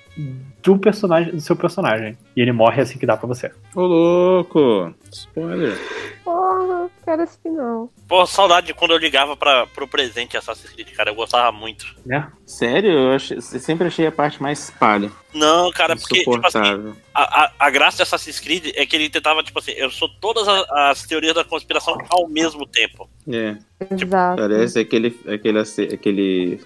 do 0.63 0.79
personagem 0.79 1.33
do 1.35 1.41
seu 1.41 1.57
personagem. 1.57 2.17
E 2.37 2.41
ele 2.41 2.53
morre 2.53 2.83
assim 2.83 2.99
que 2.99 3.07
dá 3.07 3.17
pra 3.17 3.27
você. 3.27 3.51
Ô, 3.75 3.81
louco! 3.83 4.95
Spoiler. 5.11 5.77
Porra, 6.25 6.89
quero 7.05 7.23
esse 7.23 7.37
final. 7.43 7.93
Pô, 8.09 8.25
saudade 8.27 8.69
de 8.69 8.75
quando 8.75 8.93
eu 8.93 8.99
ligava 8.99 9.37
pra, 9.37 9.67
pro 9.67 9.89
presente 9.89 10.37
Assassin's 10.37 10.71
Creed, 10.73 10.91
cara. 10.93 11.11
Eu 11.11 11.15
gostava 11.15 11.51
muito. 11.51 11.85
Né? 12.07 12.31
Sério? 12.47 12.91
Eu, 12.93 13.13
achei- 13.13 13.37
eu 13.37 13.43
sempre 13.43 13.89
achei 13.89 14.07
a 14.07 14.13
parte 14.13 14.41
mais 14.41 14.71
palha. 14.71 15.11
Não, 15.35 15.71
cara, 15.73 15.97
porque, 15.97 16.21
tipo 16.21 16.47
assim, 16.47 16.95
a, 17.15 17.45
a, 17.45 17.53
a 17.59 17.71
graça 17.71 17.97
de 17.99 18.03
Assassin's 18.05 18.39
Creed 18.39 18.73
é 18.77 18.87
que 18.87 18.95
ele 18.95 19.11
tentava, 19.11 19.43
tipo 19.43 19.59
assim, 19.59 19.73
eu 19.73 19.91
sou 19.91 20.09
todas 20.21 20.47
as, 20.47 20.71
as 20.71 21.03
teorias 21.07 21.35
da 21.35 21.45
conspiração 21.45 21.99
ao 22.09 22.29
mesmo 22.29 22.67
tempo. 22.67 23.09
É. 23.29 23.57
Exato. 23.91 24.37
Parece 24.43 24.79
aquele, 24.79 25.19
aquele, 25.27 25.59
aquele, 25.59 26.61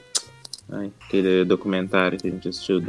ai, 0.70 0.90
aquele 1.06 1.44
documentário 1.44 2.18
que 2.18 2.28
a 2.28 2.30
gente 2.30 2.48
assistiu. 2.48 2.82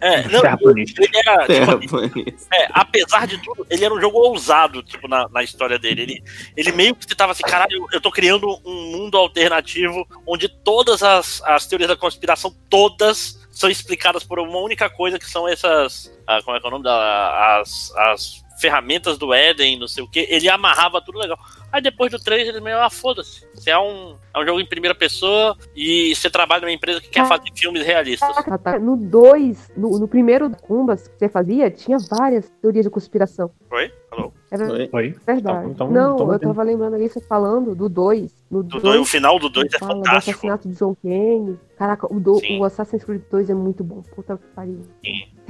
É, 0.00 0.26
não, 0.28 0.40
Terraplanista. 0.40 1.02
ele 1.02 1.12
era, 1.14 1.78
tipo, 1.78 1.98
é, 2.00 2.68
apesar 2.70 3.26
de 3.26 3.36
tudo, 3.38 3.66
ele 3.68 3.84
era 3.84 3.92
um 3.92 4.00
jogo 4.00 4.18
ousado, 4.18 4.82
tipo, 4.82 5.06
na, 5.06 5.28
na 5.28 5.42
história 5.42 5.78
dele. 5.78 6.02
Ele, 6.02 6.24
ele 6.56 6.72
meio 6.72 6.94
que 6.94 7.06
tentava 7.06 7.32
assim, 7.32 7.42
caralho, 7.42 7.72
eu, 7.72 7.86
eu 7.92 8.00
tô 8.00 8.10
criando 8.10 8.48
um 8.64 8.96
mundo 8.96 9.18
alternativo 9.18 10.06
onde 10.26 10.48
todas 10.48 11.02
as, 11.02 11.42
as 11.42 11.66
teorias 11.66 11.88
da 11.88 11.96
conspiração, 11.96 12.54
todas, 12.70 13.46
são 13.50 13.68
explicadas 13.68 14.24
por 14.24 14.38
uma 14.38 14.58
única 14.58 14.88
coisa, 14.88 15.18
que 15.18 15.28
são 15.28 15.46
essas, 15.46 16.10
ah, 16.26 16.40
como 16.42 16.56
é 16.56 16.60
que 16.60 16.66
é 16.66 16.68
o 16.68 16.72
nome 16.72 16.84
da, 16.84 17.60
as, 17.60 17.94
as 17.96 18.42
ferramentas 18.60 19.18
do 19.18 19.34
Éden, 19.34 19.78
não 19.78 19.88
sei 19.88 20.04
o 20.04 20.08
que. 20.08 20.26
Ele 20.30 20.48
amarrava 20.48 21.00
tudo 21.00 21.18
legal. 21.18 21.38
Aí 21.72 21.80
depois 21.80 22.10
do 22.10 22.18
3, 22.18 22.48
ele 22.48 22.60
meio, 22.60 22.78
ah, 22.80 22.90
foda-se. 22.90 23.46
Você 23.54 23.70
é 23.70 23.78
um, 23.78 24.16
é 24.34 24.38
um 24.40 24.44
jogo 24.44 24.60
em 24.60 24.66
primeira 24.66 24.94
pessoa 24.94 25.56
e 25.74 26.14
você 26.14 26.28
trabalha 26.28 26.62
numa 26.62 26.72
empresa 26.72 27.00
que 27.00 27.08
quer 27.08 27.26
fazer 27.26 27.44
filmes 27.54 27.84
realistas. 27.86 28.28
Tá. 28.62 28.78
No 28.78 28.96
2, 28.96 29.72
no, 29.76 29.98
no 29.98 30.08
primeiro 30.08 30.50
Cumbas 30.62 31.06
que 31.08 31.18
você 31.18 31.28
fazia, 31.28 31.70
tinha 31.70 31.96
várias 32.10 32.50
teorias 32.60 32.84
de 32.84 32.90
conspiração. 32.90 33.50
Oi? 33.70 33.92
Alô? 34.10 34.32
Era 34.50 34.64
Oi? 34.92 35.14
verdade. 35.24 35.70
Então- 35.70 35.70
então- 35.70 35.90
não, 35.90 36.14
então- 36.14 36.32
eu 36.32 36.38
tava 36.40 36.62
lembrando 36.64 36.94
ali 36.94 37.08
você 37.08 37.20
falando 37.20 37.74
do 37.74 37.88
2. 37.88 38.34
No 38.50 38.64
Do 38.64 38.68
dois, 38.80 38.82
dois, 38.82 39.00
o 39.00 39.04
final 39.04 39.38
do 39.38 39.48
2 39.48 39.72
é 39.72 39.78
fantástico. 39.78 40.30
assassinato 40.30 40.68
de 40.68 40.74
John 40.74 40.96
Kane. 41.00 41.56
Caraca, 41.78 42.12
o, 42.12 42.18
do, 42.18 42.40
o 42.58 42.64
Assassin's 42.64 43.04
Creed 43.04 43.22
2 43.30 43.48
é 43.48 43.54
muito 43.54 43.84
bom. 43.84 44.02
Puta 44.14 44.36
que 44.36 44.44
pariu. 44.56 44.80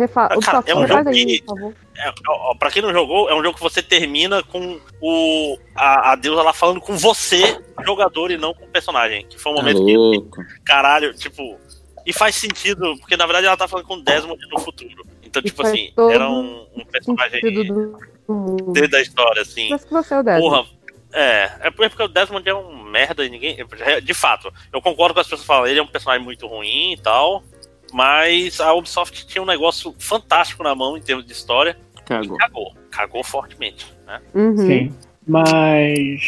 Refa... 0.01 0.25
Ah, 0.27 0.39
cara, 0.41 0.63
é 0.67 0.75
um 0.75 0.87
jogo 0.87 1.09
aí, 1.09 1.25
que- 1.27 1.43
por 1.43 1.57
favor. 1.59 1.75
É, 1.97 2.13
ó, 2.29 2.55
pra 2.55 2.71
quem 2.71 2.81
não 2.81 2.93
jogou, 2.93 3.29
é 3.29 3.35
um 3.35 3.43
jogo 3.43 3.57
que 3.57 3.63
você 3.63 3.83
termina 3.83 4.43
com 4.43 4.81
o 5.03 5.59
a, 5.75 6.13
a 6.13 6.17
deusa 6.17 6.43
lá 6.43 6.53
falando 6.53 6.81
com 6.81 6.97
você, 6.97 7.61
jogador, 7.85 8.31
e 8.31 8.39
não 8.39 8.55
com 8.55 8.65
o 8.65 8.69
personagem. 8.69 9.27
Que 9.27 9.39
foi 9.39 9.53
um 9.53 9.57
Tá 9.57 9.61
momento 9.63 9.85
que, 9.85 9.97
louco. 9.97 10.43
caralho, 10.65 11.13
tipo. 11.15 11.59
E 12.07 12.13
faz 12.15 12.35
sentido, 12.35 12.97
porque 12.99 13.17
na 13.17 13.27
verdade 13.27 13.47
ela 13.47 13.57
tá 13.57 13.69
falando 13.69 13.85
com 13.87 13.95
o 13.95 14.03
Desmond 14.03 14.41
no 14.51 14.59
futuro. 14.61 15.05
Então, 15.23 15.43
tipo 15.43 15.59
faz 15.63 15.69
assim, 15.69 15.93
era 16.11 16.29
um, 16.29 16.67
um 16.75 16.85
personagem 16.87 17.41
do, 17.65 17.99
dentro 18.73 18.91
da 18.91 19.03
história, 19.03 19.43
assim. 19.43 19.69
Mas 19.69 19.85
que 19.85 19.93
você 19.93 20.15
é 20.15 20.19
o 20.19 20.23
Desmond. 20.23 20.43
Porra. 20.43 20.81
É, 21.13 21.51
é 21.63 21.71
porque 21.71 22.03
o 22.03 22.09
Desmond 22.09 22.49
é 22.49 22.55
um 22.55 22.83
merda 22.85 23.25
e 23.25 23.29
ninguém. 23.29 23.59
De 24.03 24.15
fato, 24.15 24.51
eu 24.73 24.81
concordo 24.81 25.13
com 25.13 25.21
as 25.21 25.27
pessoas 25.27 25.41
que 25.43 25.47
falam, 25.47 25.67
ele 25.67 25.79
é 25.81 25.83
um 25.83 25.87
personagem 25.87 26.25
muito 26.25 26.47
ruim 26.47 26.93
e 26.93 26.97
tal. 26.97 27.43
Mas 27.93 28.61
a 28.61 28.73
Ubisoft 28.75 29.27
tinha 29.27 29.43
um 29.43 29.47
negócio 29.47 29.95
fantástico 29.99 30.63
na 30.63 30.75
mão 30.75 30.97
em 30.97 31.03
termos 31.03 31.25
de 31.27 31.33
história. 31.33 31.77
Cagou. 32.05 32.37
E 32.37 32.39
cagou. 32.39 32.75
Cagou 32.91 33.25
fortemente, 33.25 33.87
né? 34.07 34.21
Uhum. 34.35 34.57
Sim. 34.57 34.95
Mas. 35.27 36.21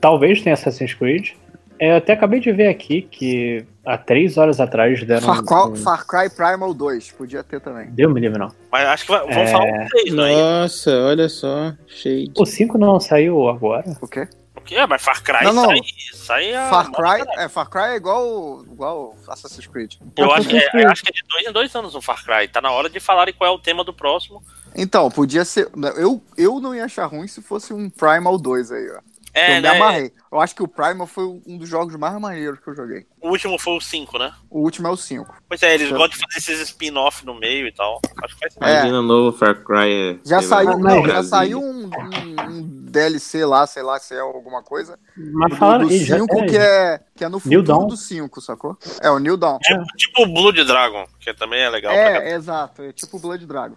Talvez 0.00 0.42
tenha 0.42 0.54
Assassin's 0.54 0.94
Creed. 0.94 1.30
É, 1.78 1.92
Eu 1.92 1.96
até 1.96 2.12
acabei 2.12 2.40
de 2.40 2.52
ver 2.52 2.68
aqui 2.68 3.00
que 3.02 3.64
há 3.86 3.96
três 3.96 4.36
horas 4.36 4.60
atrás 4.60 5.02
deram. 5.02 5.22
Far, 5.22 5.42
Cry- 5.42 5.72
um- 5.72 5.76
Far 5.76 6.06
Cry 6.06 6.28
Primal 6.28 6.74
2, 6.74 7.10
podia 7.12 7.42
ter 7.42 7.58
também. 7.60 7.88
Deu 7.90 8.10
me 8.10 8.20
livre, 8.20 8.38
não. 8.38 8.52
Mas 8.70 8.86
acho 8.86 9.06
que 9.06 9.12
vai, 9.12 9.20
vamos 9.20 9.36
É. 9.36 9.46
falar 9.46 9.64
um 9.64 9.86
3, 9.88 10.12
não 10.14 10.24
é? 10.26 10.34
Nossa, 10.36 10.90
olha 11.04 11.28
só. 11.30 11.72
Cheio 11.86 12.30
O 12.36 12.44
5 12.44 12.76
não 12.76 13.00
saiu 13.00 13.48
agora? 13.48 13.84
O 14.02 14.06
quê? 14.06 14.28
O 14.70 14.74
quê? 14.74 14.86
Mas 14.86 15.02
Far 15.02 15.22
Cry 15.22 15.44
Não, 15.44 15.52
não. 15.52 15.64
sai. 15.68 15.80
sai 16.14 16.54
a- 16.54 16.68
Far 16.70 16.90
Cry, 16.92 17.26
é, 17.38 17.48
Far 17.48 17.68
Cry 17.68 17.82
é 17.92 17.96
igual, 17.96 18.62
igual 18.64 19.16
Assassin's 19.28 19.66
Creed. 19.66 19.94
Eu 20.16 20.30
acho, 20.32 20.48
que 20.48 20.56
é, 20.56 20.68
eu 20.74 20.88
acho 20.90 21.02
que 21.02 21.10
é 21.10 21.12
de 21.12 21.22
dois 21.28 21.46
em 21.46 21.52
dois 21.52 21.74
anos 21.74 21.94
o 21.94 22.00
Far 22.00 22.24
Cry. 22.24 22.46
Tá 22.48 22.60
na 22.60 22.70
hora 22.70 22.88
de 22.88 23.00
falarem 23.00 23.34
qual 23.34 23.50
é 23.50 23.54
o 23.54 23.58
tema 23.58 23.82
do 23.84 23.92
próximo. 23.92 24.42
Então, 24.74 25.10
podia 25.10 25.44
ser. 25.44 25.68
Eu, 25.96 26.22
eu 26.36 26.60
não 26.60 26.74
ia 26.74 26.84
achar 26.84 27.06
ruim 27.06 27.26
se 27.26 27.42
fosse 27.42 27.72
um 27.72 27.90
Primal 27.90 28.38
2 28.38 28.70
aí, 28.70 28.90
ó. 28.90 29.00
É, 29.32 29.50
eu 29.52 29.54
me 29.56 29.60
né? 29.60 29.68
amarrei. 29.68 30.12
Eu 30.32 30.40
acho 30.40 30.56
que 30.56 30.62
o 30.62 30.66
Primal 30.66 31.06
foi 31.06 31.22
um 31.46 31.56
dos 31.56 31.68
jogos 31.68 31.94
mais 31.94 32.18
maneiros 32.20 32.58
que 32.58 32.68
eu 32.68 32.74
joguei. 32.74 33.06
O 33.20 33.28
último 33.30 33.56
foi 33.60 33.74
o 33.76 33.80
5, 33.80 34.18
né? 34.18 34.32
O 34.50 34.60
último 34.60 34.88
é 34.88 34.90
o 34.90 34.96
5. 34.96 35.32
Pois 35.48 35.62
é, 35.62 35.74
eles 35.74 35.88
gostam 35.90 36.08
de 36.08 36.18
fazer 36.18 36.38
esses 36.52 36.60
spin-off 36.68 37.24
no 37.24 37.34
meio 37.34 37.66
e 37.68 37.72
tal. 37.72 38.00
Acho 38.24 38.34
que 38.34 38.40
faz 38.40 38.54
sentido. 38.54 38.68
Imagina 38.68 38.98
o 38.98 39.02
novo 39.02 39.36
Far 39.36 39.54
Cry. 39.62 39.92
é- 39.92 40.28
Já 40.28 40.42
saiu, 40.42 40.78
não, 40.78 41.06
já 41.06 41.22
saiu 41.22 41.60
um, 41.60 41.84
um- 41.86 42.50
um 42.50 42.69
DLC 42.90 43.44
lá, 43.44 43.66
sei 43.66 43.82
lá 43.82 43.98
se 43.98 44.14
é 44.14 44.20
alguma 44.20 44.62
coisa. 44.62 44.98
Mas 45.16 45.56
falaram- 45.56 45.86
do 45.86 45.92
e 45.92 46.04
já- 46.04 46.18
5 46.18 46.38
é, 46.40 46.46
que, 46.46 46.56
é, 46.56 47.00
que 47.16 47.24
é 47.24 47.28
no 47.28 47.32
New 47.36 47.40
futuro 47.40 47.62
Dawn. 47.62 47.86
do 47.86 47.96
5, 47.96 48.40
sacou? 48.40 48.76
É 49.02 49.10
o 49.10 49.18
New 49.18 49.36
Dawn. 49.36 49.58
Tipo, 49.58 49.84
tipo 49.96 50.22
o 50.22 50.26
Blood 50.26 50.64
Dragon, 50.64 51.04
que 51.20 51.32
também 51.34 51.60
é 51.60 51.68
legal. 51.70 51.92
É, 51.92 52.34
exato. 52.34 52.82
É 52.82 52.92
tipo 52.92 53.18
Blood 53.18 53.46
Dragon. 53.46 53.76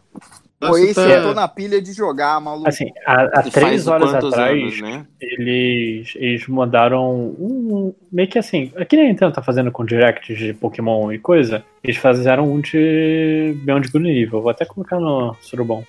Nossa, 0.62 0.74
Foi 0.78 0.83
esse 0.83 0.94
tá- 0.96 1.01
eu 1.10 1.24
tô 1.24 1.33
na 1.33 1.46
pilha 1.46 1.81
de 1.81 1.92
jogar, 1.92 2.40
maluco. 2.40 2.69
Assim, 2.69 2.90
há, 3.06 3.24
há 3.40 3.44
três 3.44 3.85
horas 3.85 4.13
atrás, 4.13 4.62
anos, 4.62 4.81
né? 4.81 5.06
eles, 5.19 6.13
eles 6.15 6.47
mandaram 6.47 7.12
um. 7.38 7.94
Meio 8.10 8.29
que 8.29 8.40
assim, 8.40 8.72
que 8.88 8.96
nem 8.96 9.08
a 9.08 9.10
Nintendo 9.10 9.33
tá 9.33 9.42
fazendo 9.44 9.72
com 9.74 9.83
directs 9.83 10.38
de 10.38 10.53
Pokémon 10.53 11.12
e 11.12 11.19
coisa, 11.19 11.65
eles 11.83 11.97
fizeram 11.97 12.49
um 12.49 12.62
de 12.62 13.58
Beyond 13.65 13.90
Good 13.92 14.03
Nível. 14.06 14.42
Vou 14.42 14.49
até 14.51 14.63
colocar 14.63 14.99
no 15.01 15.35
Surubom. 15.42 15.83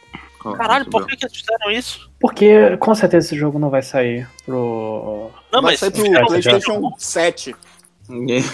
Caralho, 0.52 0.86
por 0.90 1.06
que, 1.06 1.16
que 1.16 1.24
eles 1.24 1.36
fizeram 1.36 1.70
isso? 1.70 2.10
Porque 2.20 2.76
com 2.76 2.94
certeza 2.94 3.26
esse 3.28 3.36
jogo 3.36 3.58
não 3.58 3.70
vai 3.70 3.82
sair 3.82 4.28
pro. 4.44 5.30
Não, 5.52 5.62
Vai 5.62 5.72
mas. 5.72 5.80
sair 5.80 5.90
pro 5.90 6.26
PlayStation 6.26 6.92
7. 6.98 7.56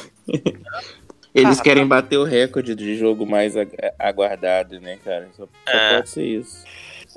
Eles 1.32 1.58
Cara, 1.58 1.62
querem 1.62 1.86
bater 1.86 2.16
o 2.18 2.24
recorde 2.24 2.74
de 2.74 2.96
jogo 2.96 3.24
mais 3.24 3.56
ag- 3.56 3.76
aguardado, 3.98 4.80
né, 4.80 4.98
cara? 5.04 5.28
Só, 5.36 5.44
só 5.46 5.50
É. 5.72 5.94
pode 5.96 6.10
ser 6.10 6.24
isso. 6.24 6.64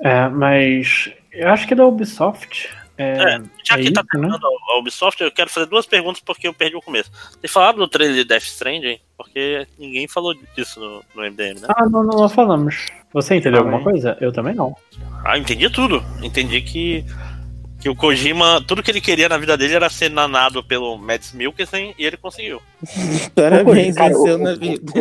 É, 0.00 0.28
mas 0.28 1.12
eu 1.32 1.48
acho 1.48 1.66
que 1.66 1.74
da 1.74 1.84
Ubisoft. 1.86 2.70
É, 2.96 3.36
É, 3.36 3.42
já 3.64 3.74
é 3.74 3.82
que 3.82 3.90
tá 3.90 3.90
isso, 3.90 3.92
né? 3.92 4.02
terminando 4.10 4.44
a 4.44 4.78
Ubisoft, 4.78 5.22
eu 5.22 5.30
quero 5.32 5.50
fazer 5.50 5.66
duas 5.66 5.86
perguntas 5.86 6.22
porque 6.24 6.46
eu 6.46 6.54
perdi 6.54 6.76
o 6.76 6.82
começo. 6.82 7.10
Vocês 7.32 7.52
falaram 7.52 7.78
do 7.78 7.88
trailer 7.88 8.14
de 8.16 8.24
Death 8.24 8.44
Stranding? 8.44 8.98
Porque 9.16 9.66
ninguém 9.78 10.06
falou 10.06 10.34
disso 10.56 10.80
no, 10.80 11.02
no 11.14 11.30
MDM, 11.30 11.60
né? 11.60 11.68
Ah, 11.76 11.88
não, 11.88 12.04
não, 12.04 12.18
não 12.18 12.28
falamos. 12.28 12.86
Você 13.12 13.36
entendeu 13.36 13.62
Fala 13.62 13.72
alguma 13.72 13.92
coisa? 13.92 14.16
Eu 14.20 14.32
também 14.32 14.54
não. 14.54 14.76
Ah, 15.24 15.38
entendi 15.38 15.70
tudo. 15.70 16.02
Entendi 16.22 16.60
que, 16.60 17.04
que 17.84 17.90
o 17.90 17.94
Kojima, 17.94 18.64
tudo 18.66 18.82
que 18.82 18.90
ele 18.90 19.00
queria 19.02 19.28
na 19.28 19.36
vida 19.36 19.58
dele 19.58 19.74
era 19.74 19.90
ser 19.90 20.08
nanado 20.10 20.64
pelo 20.64 20.96
Mads 20.96 21.34
Mikkelsen 21.34 21.94
e 21.98 22.06
ele 22.06 22.16
conseguiu. 22.16 22.62
Parabéns, 23.34 23.94
Cara, 23.94 24.08
venceu 24.08 24.36
o- 24.36 24.38
na 24.38 24.52
o- 24.52 24.58
vida. 24.58 24.92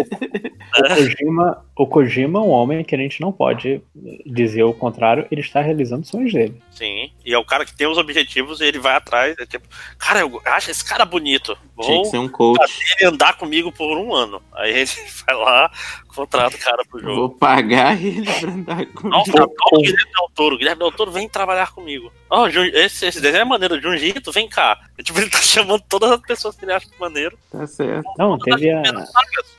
O 0.77 0.95
Kojima, 0.95 1.65
o 1.77 1.87
Kojima 1.87 2.39
é 2.39 2.41
um 2.41 2.49
homem 2.49 2.83
que 2.83 2.93
a 2.93 2.97
gente 2.97 3.21
não 3.21 3.31
pode 3.31 3.81
dizer 4.25 4.63
o 4.63 4.73
contrário, 4.73 5.25
ele 5.31 5.39
está 5.39 5.61
realizando 5.61 6.05
sonhos 6.05 6.33
dele. 6.33 6.61
Sim. 6.71 7.09
E 7.25 7.33
é 7.33 7.37
o 7.37 7.45
cara 7.45 7.65
que 7.65 7.73
tem 7.73 7.87
os 7.87 7.97
objetivos 7.97 8.59
e 8.59 8.65
ele 8.65 8.79
vai 8.79 8.95
atrás. 8.97 9.33
É 9.39 9.45
tipo, 9.45 9.65
cara, 9.97 10.19
eu 10.19 10.41
acho 10.45 10.69
esse 10.69 10.83
cara 10.83 11.05
bonito. 11.05 11.55
Tinha 11.81 11.95
Vou 11.95 12.01
que 12.03 12.09
ser 12.09 12.17
um 12.17 12.27
coach. 12.27 12.57
fazer 12.57 12.83
ele 12.99 13.09
andar 13.09 13.37
comigo 13.37 13.71
por 13.71 13.97
um 13.97 14.13
ano. 14.13 14.41
Aí 14.53 14.71
ele 14.71 14.89
vai 15.25 15.35
lá, 15.37 15.71
contrata 16.13 16.55
o 16.55 16.59
cara 16.59 16.83
pro 16.89 16.99
jogo. 16.99 17.15
Vou 17.15 17.29
pagar 17.29 18.01
ele 18.01 18.23
pra 18.39 18.49
andar 18.49 18.85
comigo. 18.87 19.09
Nossa, 19.09 19.31
adoro 19.31 19.49
o 19.71 19.77
Guilherme 19.81 20.11
Del 20.13 20.29
Toro. 20.33 20.57
Guilherme 20.57 20.79
Del 20.79 20.91
Toro, 20.91 21.11
vem 21.11 21.27
trabalhar 21.29 21.71
comigo. 21.73 22.11
Ó, 22.29 22.49
Jun- 22.49 22.65
esse, 22.73 23.05
esse 23.05 23.19
desenho 23.21 23.41
é 23.41 23.45
maneiro. 23.45 23.81
Junjito, 23.81 24.31
vem 24.31 24.47
cá. 24.47 24.79
Tipo, 25.03 25.19
ele 25.19 25.29
tá 25.29 25.39
chamando 25.39 25.83
todas 25.89 26.11
as 26.11 26.21
pessoas 26.21 26.55
que 26.55 26.63
ele 26.65 26.73
acha 26.73 26.87
maneiro. 26.99 27.37
Tá 27.51 27.65
certo. 27.67 28.09
Não, 28.17 28.37
teve 28.37 28.69
a. 28.71 28.81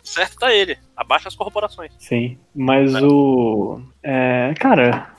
Certo 0.03 0.37
tá 0.38 0.53
ele. 0.54 0.78
Abaixa 0.97 1.28
as 1.28 1.35
corporações. 1.35 1.92
Sim, 1.99 2.38
mas 2.54 2.94
o. 3.03 3.81
É, 4.03 4.54
cara, 4.58 5.10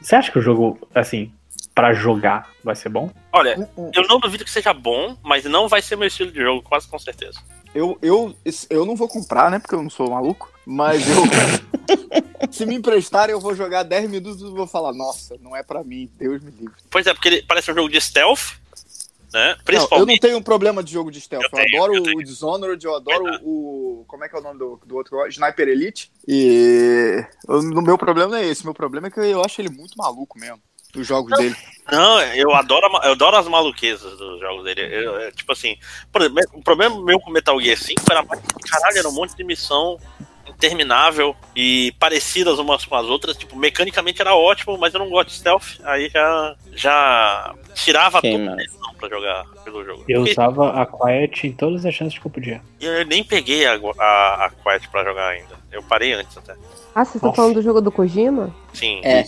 você 0.00 0.16
acha 0.16 0.30
que 0.30 0.38
o 0.38 0.42
jogo, 0.42 0.78
assim, 0.94 1.32
pra 1.74 1.92
jogar 1.92 2.48
vai 2.62 2.76
ser 2.76 2.88
bom? 2.88 3.10
Olha, 3.32 3.68
eu 3.92 4.06
não 4.06 4.20
duvido 4.20 4.44
que 4.44 4.50
seja 4.50 4.72
bom, 4.72 5.16
mas 5.22 5.44
não 5.44 5.66
vai 5.68 5.82
ser 5.82 5.96
meu 5.96 6.06
estilo 6.06 6.30
de 6.30 6.40
jogo, 6.40 6.62
quase 6.62 6.86
com 6.88 6.98
certeza. 6.98 7.40
Eu, 7.74 7.98
eu, 8.00 8.36
eu 8.70 8.86
não 8.86 8.94
vou 8.94 9.08
comprar, 9.08 9.50
né? 9.50 9.58
Porque 9.58 9.74
eu 9.74 9.82
não 9.82 9.90
sou 9.90 10.08
maluco. 10.10 10.52
Mas 10.66 11.02
eu. 11.08 11.22
Se 12.50 12.64
me 12.66 12.74
emprestarem, 12.76 13.32
eu 13.32 13.40
vou 13.40 13.54
jogar 13.54 13.82
10 13.82 14.08
minutos 14.10 14.40
e 14.40 14.44
vou 14.50 14.66
falar, 14.66 14.92
nossa, 14.92 15.36
não 15.40 15.56
é 15.56 15.62
pra 15.62 15.82
mim, 15.82 16.08
Deus 16.18 16.42
me 16.42 16.50
livre. 16.50 16.74
Pois 16.90 17.06
é, 17.06 17.12
porque 17.12 17.28
ele 17.28 17.42
parece 17.42 17.70
um 17.70 17.74
jogo 17.74 17.88
de 17.88 18.00
stealth. 18.00 18.52
né? 19.32 19.48
Não, 19.48 19.50
eu 19.50 19.56
Principalmente. 19.64 20.08
não 20.08 20.28
tenho 20.28 20.38
um 20.38 20.42
problema 20.42 20.82
de 20.82 20.92
jogo 20.92 21.10
de 21.10 21.20
stealth. 21.20 21.44
Eu, 21.44 21.50
tenho, 21.50 21.82
adoro 21.82 22.00
o 22.16 22.22
Dishonored, 22.22 22.84
eu 22.84 22.94
adoro 22.96 23.24
o. 23.42 24.04
Como 24.06 24.24
é 24.24 24.28
que 24.28 24.36
é 24.36 24.38
o 24.38 24.42
nome 24.42 24.58
do, 24.58 24.80
do 24.86 24.96
outro? 24.96 25.26
Sniper 25.28 25.68
Elite. 25.68 26.10
E. 26.28 27.24
O 27.48 27.60
meu 27.82 27.98
problema 27.98 28.30
não 28.30 28.38
é 28.38 28.46
esse. 28.46 28.64
Meu 28.64 28.74
problema 28.74 29.08
é 29.08 29.10
que 29.10 29.18
eu 29.20 29.44
acho 29.44 29.60
ele 29.60 29.70
muito 29.70 29.96
maluco 29.96 30.38
mesmo. 30.38 30.60
Os 30.96 31.04
jogos 31.04 31.36
dele. 31.36 31.56
Não, 31.90 32.20
eu 32.22 32.54
adoro, 32.54 32.86
eu 33.02 33.10
adoro 33.12 33.36
as 33.36 33.48
maluquezas 33.48 34.16
dos 34.16 34.38
jogos 34.38 34.62
dele. 34.62 34.80
Eu- 34.82 35.14
eu, 35.22 35.32
tipo 35.32 35.50
assim, 35.50 35.76
por 36.12 36.22
exemplo, 36.22 36.40
o 36.52 36.62
problema 36.62 37.02
meu 37.02 37.18
com 37.18 37.32
Metal 37.32 37.60
Gear 37.60 37.76
5 37.76 38.00
era 38.08 38.22
mais 38.22 38.40
caralho, 38.70 38.98
era 38.98 39.08
um 39.08 39.12
monte 39.12 39.34
de 39.36 39.42
missão 39.42 39.98
interminável 40.48 41.34
e 41.54 41.92
parecidas 41.98 42.58
umas 42.58 42.84
com 42.84 42.94
as 42.96 43.06
outras. 43.06 43.36
Tipo, 43.36 43.56
mecanicamente 43.56 44.20
era 44.20 44.34
ótimo, 44.34 44.76
mas 44.78 44.92
eu 44.94 45.00
não 45.00 45.08
gosto 45.10 45.28
de 45.28 45.34
stealth. 45.34 45.80
Aí 45.84 46.08
já, 46.08 46.54
já 46.72 47.54
tirava 47.74 48.20
Queima. 48.20 48.50
toda 48.50 48.62
a 48.62 48.94
pra 48.94 49.08
jogar 49.08 49.44
pelo 49.64 49.84
jogo. 49.84 50.04
Eu 50.08 50.20
Porque 50.22 50.32
usava 50.32 50.70
a 50.80 50.86
Quiet 50.86 51.46
em 51.48 51.52
todas 51.52 51.84
as 51.84 51.94
chances 51.94 52.18
que 52.18 52.26
eu 52.26 52.30
podia. 52.30 52.62
eu 52.80 53.04
nem 53.06 53.22
peguei 53.24 53.66
a, 53.66 53.74
a, 53.98 54.44
a 54.46 54.50
Quiet 54.50 54.88
pra 54.88 55.04
jogar 55.04 55.28
ainda. 55.28 55.54
Eu 55.72 55.82
parei 55.82 56.12
antes 56.12 56.36
até. 56.38 56.52
Ah, 56.94 57.04
vocês 57.04 57.16
estão 57.16 57.32
falando 57.34 57.54
do 57.54 57.62
jogo 57.62 57.80
do 57.80 57.90
Kojima? 57.90 58.54
Sim. 58.72 59.00
É. 59.02 59.24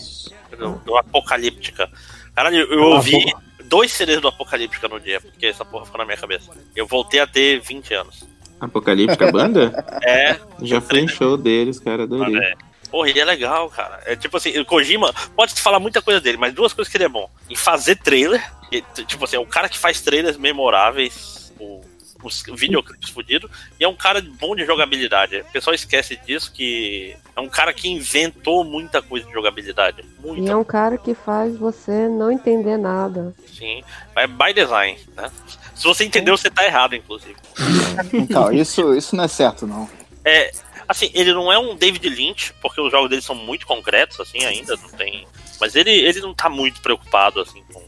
Do, 0.55 0.75
do 0.85 0.95
Apocalíptica. 0.97 1.89
Caralho, 2.33 2.57
eu 2.71 2.83
Ah, 2.83 2.95
ouvi 2.95 3.23
porra. 3.31 3.43
dois 3.65 3.91
CDs 3.91 4.21
do 4.21 4.29
Apocalíptica 4.29 4.87
no 4.87 4.99
dia, 4.99 5.19
porque 5.19 5.47
essa 5.47 5.65
porra 5.65 5.85
ficou 5.85 5.97
na 5.99 6.05
minha 6.05 6.17
cabeça. 6.17 6.49
Eu 6.75 6.87
voltei 6.87 7.19
a 7.19 7.27
ter 7.27 7.59
20 7.59 7.93
anos. 7.93 8.25
Apocalíptica 8.59 9.31
Banda? 9.31 9.85
É. 10.03 10.37
Já 10.61 10.79
fui 10.81 10.99
em 10.99 11.07
show 11.07 11.37
deles, 11.37 11.79
cara, 11.79 12.03
adorei. 12.03 12.37
É. 12.37 12.53
Porra, 12.89 13.09
ele 13.09 13.19
é 13.19 13.25
legal, 13.25 13.69
cara. 13.69 14.01
É 14.05 14.15
tipo 14.15 14.37
assim, 14.37 14.57
o 14.57 14.65
Kojima, 14.65 15.13
pode 15.35 15.53
falar 15.61 15.79
muita 15.79 16.01
coisa 16.01 16.21
dele, 16.21 16.37
mas 16.37 16.53
duas 16.53 16.71
coisas 16.71 16.89
que 16.89 16.97
ele 16.97 17.03
é 17.03 17.09
bom. 17.09 17.29
Em 17.49 17.55
fazer 17.55 17.97
trailer, 17.97 18.41
e, 18.71 18.81
tipo 19.05 19.25
assim, 19.25 19.35
é 19.35 19.39
o 19.39 19.45
cara 19.45 19.67
que 19.67 19.77
faz 19.77 19.99
trailers 20.01 20.37
memoráveis, 20.37 21.53
o, 21.59 21.81
os 22.23 22.43
videoclipes 22.55 23.09
fudidos, 23.09 23.49
e 23.77 23.83
é 23.83 23.87
um 23.87 23.95
cara 23.95 24.21
bom 24.39 24.55
de 24.55 24.65
jogabilidade. 24.65 25.41
O 25.41 25.51
pessoal 25.51 25.73
esquece 25.73 26.15
disso, 26.25 26.51
que 26.53 27.15
é 27.35 27.41
um 27.41 27.49
cara 27.49 27.73
que 27.73 27.89
inventou 27.89 28.63
muita 28.63 29.01
coisa 29.01 29.25
de 29.27 29.33
jogabilidade. 29.33 30.03
Muito, 30.19 30.43
E 30.43 30.49
é 30.49 30.55
um 30.55 30.63
cara 30.63 30.97
que 30.97 31.13
faz 31.13 31.57
você 31.57 32.07
não 32.07 32.31
entender 32.31 32.77
nada. 32.77 33.33
sim. 33.47 33.83
É 34.15 34.25
by 34.25 34.53
design, 34.53 34.97
né? 35.15 35.29
Se 35.77 35.83
você 35.83 36.03
entendeu, 36.03 36.35
você 36.35 36.49
tá 36.49 36.65
errado, 36.65 36.95
inclusive. 36.95 37.35
Então, 38.13 38.51
isso, 38.51 38.93
isso 38.95 39.15
não 39.15 39.23
é 39.23 39.27
certo, 39.27 39.65
não. 39.65 39.89
É, 40.23 40.51
assim, 40.87 41.09
ele 41.13 41.33
não 41.33 41.51
é 41.51 41.57
um 41.57 41.75
David 41.75 42.07
Lynch, 42.09 42.53
porque 42.61 42.79
os 42.81 42.91
jogos 42.91 43.09
dele 43.09 43.21
são 43.21 43.35
muito 43.35 43.65
concretos, 43.65 44.19
assim, 44.19 44.43
ainda 44.43 44.75
não 44.75 44.89
tem. 44.89 45.27
Mas 45.59 45.75
ele, 45.75 45.91
ele 45.91 46.19
não 46.21 46.33
tá 46.33 46.49
muito 46.49 46.81
preocupado, 46.81 47.41
assim, 47.41 47.63
com. 47.71 47.81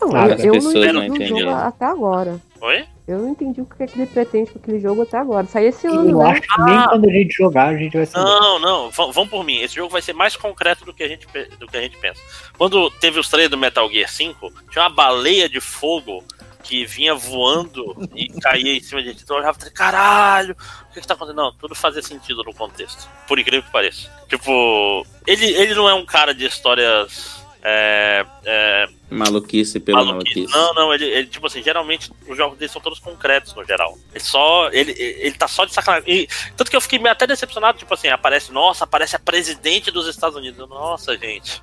Não, 0.00 0.16
Ah, 0.16 0.28
eu, 0.28 0.36
eu 0.36 0.46
não 0.46 0.52
pessoas 0.52 0.74
entendi 1.06 1.30
não 1.30 1.38
jogo 1.40 1.52
né? 1.52 1.62
até 1.64 1.84
agora. 1.86 2.40
Oi? 2.60 2.84
Eu 3.06 3.18
não 3.18 3.28
entendi 3.30 3.60
o 3.60 3.66
que, 3.66 3.82
é 3.82 3.86
que 3.86 3.98
ele 3.98 4.06
pretende 4.06 4.50
com 4.50 4.58
aquele 4.58 4.80
jogo 4.80 5.02
até 5.02 5.18
agora. 5.18 5.46
Saiu 5.46 5.68
esse 5.68 5.86
ano, 5.86 6.08
Eu 6.10 6.18
né? 6.18 6.30
acho 6.30 6.40
que 6.40 6.62
nem 6.62 6.88
quando 6.88 7.04
a 7.08 7.12
gente 7.12 7.34
jogar 7.34 7.68
a 7.68 7.76
gente 7.76 7.96
vai 7.96 8.06
saber. 8.06 8.24
Não, 8.24 8.58
não, 8.58 8.90
vão, 8.90 9.28
por 9.28 9.44
mim. 9.44 9.60
Esse 9.60 9.74
jogo 9.74 9.90
vai 9.90 10.00
ser 10.00 10.14
mais 10.14 10.34
concreto 10.36 10.86
do 10.86 10.94
que, 10.94 11.02
a 11.02 11.08
gente, 11.08 11.26
do 11.58 11.66
que 11.66 11.76
a 11.76 11.82
gente 11.82 11.98
pensa. 11.98 12.20
Quando 12.56 12.90
teve 12.90 13.20
os 13.20 13.28
trailers 13.28 13.50
do 13.50 13.58
Metal 13.58 13.90
Gear 13.90 14.08
5, 14.08 14.50
tinha 14.70 14.84
uma 14.84 14.90
baleia 14.90 15.48
de 15.48 15.60
fogo 15.60 16.24
que 16.64 16.86
vinha 16.86 17.14
voando 17.14 17.94
e 18.16 18.28
caía 18.40 18.74
em 18.74 18.80
cima 18.80 19.02
de 19.02 19.10
gente. 19.10 19.22
Então 19.22 19.36
eu 19.36 19.42
olhava 19.42 19.58
e 19.58 19.60
falei, 19.60 19.74
caralho, 19.74 20.56
o 20.90 20.94
que, 20.94 21.00
que 21.00 21.06
tá 21.06 21.14
acontecendo? 21.14 21.36
Não, 21.36 21.52
tudo 21.52 21.74
fazia 21.74 22.02
sentido 22.02 22.42
no 22.42 22.54
contexto. 22.54 23.08
Por 23.28 23.38
incrível 23.38 23.62
que 23.62 23.70
pareça. 23.70 24.10
Tipo, 24.28 25.06
ele, 25.26 25.46
ele 25.46 25.74
não 25.74 25.88
é 25.88 25.94
um 25.94 26.06
cara 26.06 26.34
de 26.34 26.46
histórias. 26.46 27.44
É, 27.66 28.26
é, 28.44 28.88
Maluquice 29.10 29.80
pela 29.80 30.04
maluquice. 30.04 30.40
maluquice. 30.40 30.58
Não, 30.58 30.74
não, 30.74 30.94
ele, 30.94 31.04
ele, 31.06 31.26
tipo 31.26 31.46
assim, 31.46 31.62
geralmente 31.62 32.10
os 32.26 32.36
jogos 32.36 32.58
dele 32.58 32.70
são 32.70 32.82
todos 32.82 32.98
concretos 32.98 33.54
no 33.54 33.64
geral. 33.64 33.96
Ele 34.12 34.24
só. 34.24 34.68
Ele, 34.70 34.92
ele 34.98 35.32
tá 35.32 35.48
só 35.48 35.64
de 35.64 35.72
sacanagem. 35.72 36.10
E, 36.10 36.28
tanto 36.56 36.70
que 36.70 36.76
eu 36.76 36.80
fiquei 36.80 36.98
meio 36.98 37.12
até 37.12 37.26
decepcionado, 37.26 37.78
tipo 37.78 37.92
assim, 37.94 38.08
aparece, 38.08 38.52
nossa, 38.52 38.84
aparece 38.84 39.16
a 39.16 39.18
presidente 39.18 39.90
dos 39.90 40.06
Estados 40.08 40.36
Unidos. 40.36 40.68
Nossa, 40.68 41.16
gente. 41.16 41.62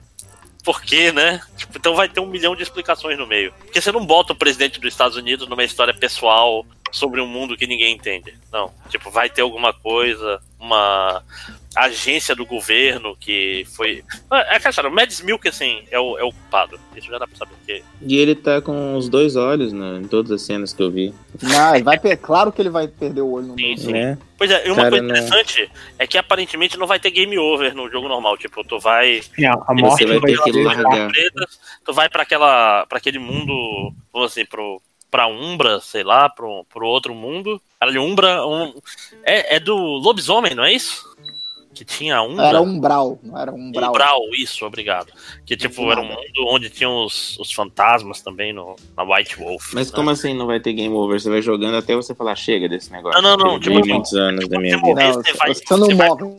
Por 0.64 0.82
quê, 0.82 1.12
né? 1.12 1.42
Tipo, 1.58 1.78
então 1.78 1.96
vai 1.96 2.08
ter 2.08 2.20
um 2.20 2.28
milhão 2.28 2.56
de 2.56 2.64
explicações 2.64 3.18
no 3.18 3.26
meio. 3.26 3.54
Porque 3.54 3.82
você 3.82 3.92
não 3.92 4.06
bota 4.06 4.34
o 4.34 4.36
presidente 4.36 4.80
dos 4.80 4.94
Estados 4.94 5.18
Unidos 5.18 5.48
numa 5.48 5.64
história 5.64 5.94
pessoal 5.94 6.66
sobre 6.92 7.20
um 7.22 7.28
mundo 7.28 7.58
que 7.58 7.66
ninguém 7.66 7.96
entende. 7.96 8.38
Não. 8.52 8.72
Tipo, 8.90 9.10
vai 9.10 9.30
ter 9.30 9.42
alguma 9.42 9.74
coisa, 9.74 10.42
uma 10.60 11.24
agência 11.76 12.36
do 12.36 12.46
governo 12.46 13.16
que 13.20 13.66
foi. 13.76 14.04
É 14.32 14.56
aquela 14.56 14.70
história, 14.70 14.90
o 14.90 14.94
Mads 14.94 15.22
Mikkelsen 15.22 15.86
é 15.90 16.00
o, 16.00 16.18
é 16.18 16.24
o 16.24 16.32
culpado. 16.32 16.80
Isso 16.96 17.08
já 17.08 17.18
dá 17.18 17.26
pra 17.28 17.36
saber. 17.38 17.56
Porque 17.56 17.84
E 18.02 18.18
ele 18.18 18.36
tá 18.36 18.62
com 18.62 18.96
os 18.98 19.08
dois 19.08 19.36
olhos 19.36 19.72
né, 19.72 20.00
em 20.02 20.08
todas 20.08 20.32
as 20.32 20.42
cenas 20.42 20.74
que 20.74 20.82
eu 20.84 20.92
vi. 20.92 21.14
Não, 21.42 21.84
vai 21.84 21.98
per- 22.00 22.18
claro 22.20 22.52
que 22.52 22.62
ele 22.62 22.70
vai 22.70 22.88
perder 22.88 23.22
o 23.22 23.32
olho 23.32 23.48
no 23.48 23.56
meio. 23.56 23.96
É. 23.96 24.18
Pois 24.38 24.50
é, 24.52 24.68
e 24.68 24.72
uma 24.72 24.76
Cara, 24.78 24.90
coisa 24.90 25.04
não- 25.06 25.16
interessante 25.16 25.72
é 26.00 26.08
que 26.08 26.18
aparentemente 26.18 26.78
não 26.78 26.88
vai 26.88 27.00
ter 27.00 27.12
game 27.12 27.38
over 27.38 27.74
no 27.76 27.90
jogo 27.90 28.08
normal. 28.08 28.38
Tipo, 28.38 28.64
tu 28.64 28.80
vai. 28.80 29.22
É, 29.40 29.46
a 29.48 29.58
E 29.78 29.82
você 29.82 30.06
vai 30.06 30.20
ter 30.20 30.42
que 30.44 30.52
largar. 30.64 31.08
pretas, 31.10 31.60
tu 31.86 31.94
vai 31.94 32.10
pra 32.10 32.24
aquela 32.24 32.86
para 32.88 32.98
aquele 32.98 33.20
mundo, 33.20 33.94
vamos 34.12 34.32
assim, 34.32 34.46
pro 34.46 34.82
pra 35.10 35.28
Umbra, 35.28 35.82
sei 35.82 36.04
lá, 36.06 36.30
pro, 36.30 36.66
pro 36.72 36.88
outro 36.88 37.14
mundo. 37.14 37.62
Caralho, 37.78 38.02
Umbra 38.02 38.48
um, 38.48 38.74
é, 39.26 39.58
é 39.58 39.60
do 39.60 39.76
lobisomem, 39.76 40.56
não 40.56 40.64
é 40.64 40.72
isso? 40.72 41.04
Que 41.74 41.86
tinha 41.86 42.22
Umbra. 42.22 42.48
Era 42.48 42.62
umbral, 42.62 43.20
não 43.24 43.38
era 43.38 43.52
umbral. 43.52 43.92
Umbral, 43.92 44.20
isso, 44.38 44.66
obrigado. 44.66 45.12
Que 45.46 45.56
tipo, 45.56 45.90
era 45.92 46.02
um 46.02 46.06
mundo 46.06 46.46
onde 46.48 46.70
tinham 46.70 47.06
os, 47.06 47.38
os 47.40 47.52
fantasmas 47.52 48.22
também 48.22 48.52
no, 48.52 48.76
na 48.96 49.04
White 49.04 49.38
Wolf. 49.38 49.74
Mas 49.74 49.90
né? 49.90 49.96
como 49.96 50.10
assim 50.10 50.34
não 50.34 50.46
vai 50.48 50.60
ter 50.60 50.74
game 50.74 50.94
over? 50.94 51.20
Você 51.20 51.30
vai 51.30 51.42
jogando 51.42 51.78
até 51.78 51.96
você 51.96 52.14
falar, 52.14 52.36
chega 52.36 52.68
desse 52.68 52.92
negócio. 52.92 53.22
Não, 53.22 53.38
não, 53.38 53.46
não, 53.46 53.54
Eu 53.54 53.60
tipo, 53.60 53.76
vivi 53.78 53.94
muitos 53.94 54.14
anos 54.14 54.48
da 54.50 54.60
minha 54.60 54.78
vida. 54.78 54.94
Não, 54.94 55.14
você 55.14 55.34
vai- 55.34 55.54
você 55.54 55.64
não 55.78 55.86
você 55.88 55.94
vai 55.96 56.08
morre. 56.10 56.36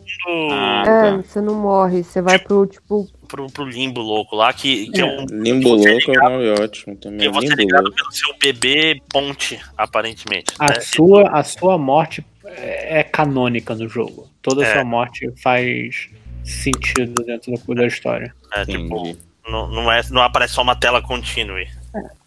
Ah, 0.53 0.83
É, 0.87 1.11
tá. 1.11 1.17
você 1.23 1.41
não 1.41 1.55
morre, 1.55 2.03
você 2.05 2.21
vai 2.23 2.39
pro, 2.39 2.67
tipo, 2.67 3.09
pro, 3.27 3.47
pro 3.47 3.65
limbo 3.65 4.01
louco 4.03 4.37
lá, 4.37 4.53
que, 4.53 4.91
que 4.91 5.01
é, 5.01 5.05
um. 5.05 5.25
Limbo 5.31 5.71
louco 5.71 6.13
é 6.13 6.29
um 6.29 6.31
nome 6.31 6.51
ótimo 6.61 6.97
também. 6.97 7.21
Que 7.21 7.31
você 7.31 7.53
é 7.53 7.57
ligado 7.57 7.85
louco. 7.85 7.97
pelo 7.97 8.13
seu 8.13 8.35
bebê 8.39 9.01
ponte, 9.11 9.59
aparentemente. 9.79 10.53
A 10.59 10.69
né? 10.69 10.81
sua, 10.81 11.29
a 11.31 11.43
sua 11.43 11.79
morte 11.79 12.25
é 12.45 12.83
é 12.99 13.03
canônica 13.03 13.75
no 13.75 13.89
jogo. 13.89 14.29
Toda 14.42 14.65
a 14.65 14.69
É. 14.69 14.73
sua 14.75 14.85
morte 14.85 15.31
faz 15.42 16.08
sentido 16.44 17.23
dentro 17.25 17.53
da, 17.53 17.75
da 17.75 17.87
história. 17.87 18.35
É, 18.55 18.65
tipo, 18.65 19.17
não, 19.49 19.69
não, 19.69 19.91
é, 19.92 20.03
não 20.10 20.23
aparece 20.23 20.55
só 20.55 20.62
uma 20.62 20.75
tela 20.76 21.01
continue. 21.01 21.67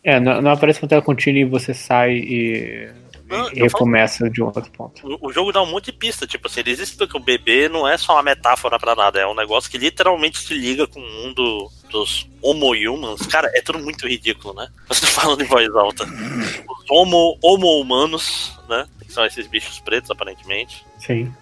É, 0.04 0.20
não, 0.20 0.42
não 0.42 0.52
aparece 0.52 0.82
uma 0.82 0.88
tela 0.88 1.02
contínua 1.02 1.42
e 1.42 1.46
você 1.46 1.74
sai 1.74 2.12
e, 2.14 2.90
Não, 3.28 3.52
e 3.52 3.60
eu 3.60 3.66
recomeça 3.66 4.30
de 4.30 4.42
um 4.42 4.46
outro 4.46 4.70
ponto. 4.72 5.02
O, 5.06 5.28
o 5.30 5.34
jogo 5.34 5.52
dá 5.52 5.62
um 5.62 5.66
monte 5.70 5.86
de 5.86 5.94
pista, 5.94 6.26
tipo 6.28 6.48
assim, 6.48 6.60
eles 6.62 6.80
explicam 6.80 7.08
que 7.08 7.18
o 7.18 7.26
bebê 7.26 7.68
não 7.68 7.88
é 7.88 7.98
só 7.98 8.14
uma 8.14 8.24
metáfora 8.24 8.78
pra 8.80 8.96
nada, 8.96 9.20
é 9.20 9.26
um 9.28 9.36
negócio 9.36 9.70
que 9.70 9.78
literalmente 9.78 10.38
se 10.38 10.54
liga 10.54 10.86
com 10.88 11.00
o 11.00 11.12
mundo 11.12 11.70
dos 11.92 12.30
homo-humans. 12.42 13.26
Cara, 13.28 13.50
é 13.56 13.62
tudo 13.62 13.80
muito 13.80 14.08
ridículo, 14.08 14.54
né? 14.54 14.68
Você 14.88 15.06
falando 15.08 15.42
em 15.42 15.46
voz 15.46 15.68
alta. 15.76 16.04
Os 16.06 16.90
homo- 16.90 17.38
homo-humanos, 17.44 18.58
né? 18.70 18.86
Que 19.04 19.12
são 19.12 19.26
esses 19.26 19.48
bichos 19.48 19.80
pretos, 19.80 20.12
aparentemente. 20.12 20.86
Sim. 21.00 21.34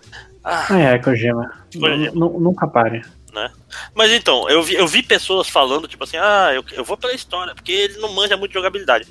Ah. 0.43 0.67
É, 0.77 0.99
Kojima. 0.99 1.51
Kojima. 1.73 2.11
Nu- 2.13 2.31
nu- 2.31 2.39
Nunca 2.39 2.67
pare. 2.67 3.01
né? 3.33 3.51
Mas 3.95 4.11
então, 4.11 4.47
eu 4.49 4.61
vi, 4.61 4.75
eu 4.75 4.85
vi 4.87 5.01
pessoas 5.01 5.49
falando, 5.49 5.87
tipo 5.87 6.03
assim, 6.03 6.17
ah, 6.17 6.51
eu, 6.53 6.63
eu 6.73 6.83
vou 6.83 6.95
pela 6.97 7.13
história, 7.13 7.55
porque 7.55 7.71
ele 7.71 7.97
não 7.97 8.13
manja 8.13 8.37
muito 8.37 8.51
de 8.51 8.55
jogabilidade. 8.55 9.07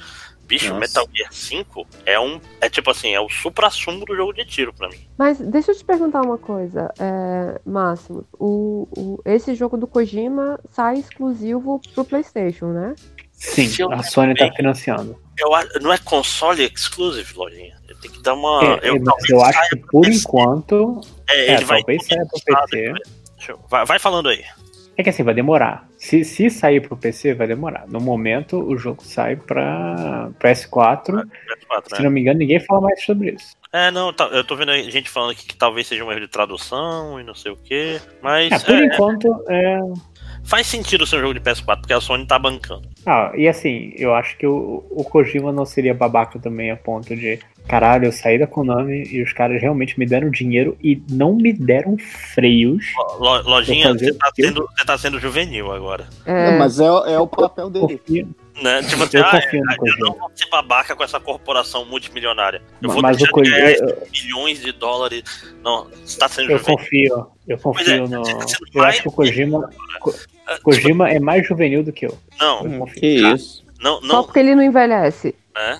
Bicho, 0.47 0.69
Nossa. 0.69 0.81
Metal 0.81 1.09
Gear 1.15 1.33
5 1.33 1.87
é 2.05 2.21
um. 2.21 2.39
É 2.61 2.69
tipo 2.69 2.91
assim, 2.91 3.15
é 3.15 3.21
o 3.21 3.29
supra-sumo 3.29 4.05
do 4.05 4.15
jogo 4.15 4.33
de 4.35 4.45
tiro 4.45 4.73
pra 4.75 4.89
mim. 4.89 4.99
Mas 5.17 5.39
deixa 5.39 5.71
eu 5.73 5.77
te 5.77 5.85
perguntar 5.85 6.21
uma 6.21 6.37
coisa, 6.37 6.93
é, 7.01 7.61
Máximo. 7.65 8.27
O, 8.39 8.87
o- 8.97 9.23
esse 9.25 9.55
jogo 9.55 9.77
do 9.79 9.87
Kojima 9.87 10.61
sai 10.71 10.99
exclusivo 10.99 11.81
pro 11.95 12.05
PlayStation, 12.05 12.67
né? 12.67 12.95
Sim, 13.33 13.69
a 13.93 14.03
Sony 14.03 14.35
tá 14.35 14.51
financiando. 14.55 15.19
Eu, 15.39 15.49
não 15.81 15.93
é 15.93 15.99
console 15.99 16.65
exclusive, 16.73 17.35
lojinha. 17.35 17.77
Tenho 18.03 18.13
que 18.15 18.23
dar 18.23 18.35
uma. 18.35 18.61
É, 18.83 18.91
eu, 18.91 18.97
é, 18.97 19.01
eu 19.31 19.43
acho 19.43 19.69
que 19.71 19.77
por 19.77 20.07
enquanto. 20.07 21.01
É, 21.31 21.47
É, 21.53 21.55
ele 21.55 21.65
vai- 21.65 21.79
talvez 21.79 22.07
saia 22.07 22.27
pro 22.27 22.41
PC. 22.45 22.93
Eu- 23.49 23.59
vai, 23.71 23.87
vai 23.87 23.99
falando 23.99 24.29
aí. 24.29 24.43
É 24.97 25.03
que 25.03 25.09
assim, 25.09 25.23
vai 25.23 25.33
demorar. 25.33 25.89
Se, 25.97 26.23
se 26.23 26.51
sair 26.51 26.81
pro 26.87 26.97
PC, 26.97 27.33
vai 27.33 27.47
demorar. 27.47 27.87
No 27.89 27.99
momento, 27.99 28.59
o 28.63 28.77
jogo 28.77 29.03
sai 29.03 29.37
pra 29.37 30.29
PS4. 30.39 31.23
PS4, 31.25 31.87
Se 31.87 31.93
né? 31.95 32.05
não 32.05 32.11
me 32.11 32.21
engano, 32.21 32.39
ninguém 32.41 32.61
fala 32.61 32.83
mais 32.83 33.03
sobre 33.03 33.31
isso. 33.31 33.57
É, 33.73 33.91
não, 33.91 34.13
tá- 34.13 34.27
eu 34.27 34.45
tô 34.45 34.55
vendo 34.55 34.71
aí 34.71 34.91
gente 34.91 35.09
falando 35.09 35.31
aqui 35.31 35.47
que 35.47 35.57
talvez 35.57 35.87
seja 35.87 36.05
um 36.05 36.11
erro 36.13 36.21
de 36.21 36.29
tradução 36.29 37.19
e 37.19 37.25
não 37.25 37.35
sei 37.35 37.53
o 37.53 37.57
que. 37.57 37.99
Mas. 38.21 38.53
É, 38.53 38.59
por 38.59 38.75
é, 38.75 38.85
enquanto, 38.85 39.45
é. 39.49 39.79
Faz 40.45 40.67
sentido 40.67 41.07
ser 41.07 41.17
um 41.17 41.21
jogo 41.21 41.35
de 41.35 41.41
PS4, 41.41 41.79
porque 41.81 41.93
a 41.93 42.01
Sony 42.01 42.27
tá 42.27 42.37
bancando. 42.37 42.89
Ah, 43.07 43.31
e 43.37 43.47
assim, 43.47 43.93
eu 43.97 44.13
acho 44.13 44.37
que 44.37 44.45
o, 44.47 44.85
o 44.91 45.05
Kojima 45.05 45.53
não 45.53 45.65
seria 45.65 45.95
babaca 45.95 46.37
também 46.39 46.71
a 46.73 46.77
ponto 46.77 47.15
de 47.15 47.39
Caralho, 47.69 48.07
eu 48.07 48.13
saí 48.13 48.39
da 48.39 48.47
Konami 48.47 49.05
e 49.11 49.23
os 49.23 49.33
caras 49.33 49.61
realmente 49.63 49.99
me 49.99 50.05
deram 50.05 50.29
dinheiro 50.31 50.77
e 50.83 51.01
não 51.11 51.35
me 51.35 51.53
deram 51.53 51.97
freios. 52.35 52.85
Lo- 53.19 53.43
Lojinha, 53.43 53.93
você 53.95 54.13
tá, 54.13 54.31
sendo, 54.35 54.69
você 54.77 54.85
tá 54.85 54.99
sendo 54.99 55.19
juvenil 55.21 55.73
agora. 55.73 56.07
Não, 56.27 56.59
mas 56.59 56.79
é, 56.81 56.85
é 56.85 57.19
o 57.19 57.27
papel 57.27 57.71
dele. 57.71 58.01
Né? 58.63 58.83
Tipo 58.83 59.05
assim, 59.05 59.17
Eu 59.17 59.25
ah, 59.25 59.31
confio 59.31 59.63
no 59.65 59.71
é, 59.73 59.77
eu 59.91 59.97
não 60.07 60.13
vou 60.19 60.31
ser 60.35 60.49
babaca 60.51 60.95
com 60.95 61.03
essa 61.03 61.19
corporação 61.19 61.85
multimilionária. 61.87 62.61
Eu 62.83 62.89
Mas- 62.89 62.93
vou 62.93 63.03
mas 63.03 63.17
deixar 63.17 63.37
o 63.37 63.43
de 63.43 63.51
eu- 63.51 64.09
milhões 64.13 64.61
de 64.61 64.73
dólares. 64.73 65.23
Não, 65.65 65.87
você 66.05 66.19
tá 66.19 66.29
sendo 66.29 66.51
Eu 66.51 66.59
juvenil. 66.59 66.77
confio, 66.79 67.27
eu 67.49 67.57
é, 67.57 67.59
confio 67.59 68.09
no. 68.09 68.25
você 68.25 68.35
tá 68.35 68.57
Eu 68.75 68.83
acho 68.85 69.03
que 69.03 69.09
o 69.09 69.13
Kojima. 69.13 69.71
Ko- 70.01 70.15
Ah, 70.47 70.59
Kojima 70.63 71.09
é 71.09 71.19
mais 71.21 71.47
juvenil 71.47 71.83
do 71.85 71.93
que 71.93 72.05
eu. 72.07 72.19
Não, 72.39 72.67
Eu 72.67 72.79
confio. 72.81 73.01
Que 73.01 73.07
isso? 73.33 73.65
não, 73.81 74.01
Só 74.01 74.07
não. 74.07 74.25
porque 74.25 74.41
ele 74.41 74.55
não 74.55 74.63
envelhece. 74.63 75.35
É. 75.57 75.79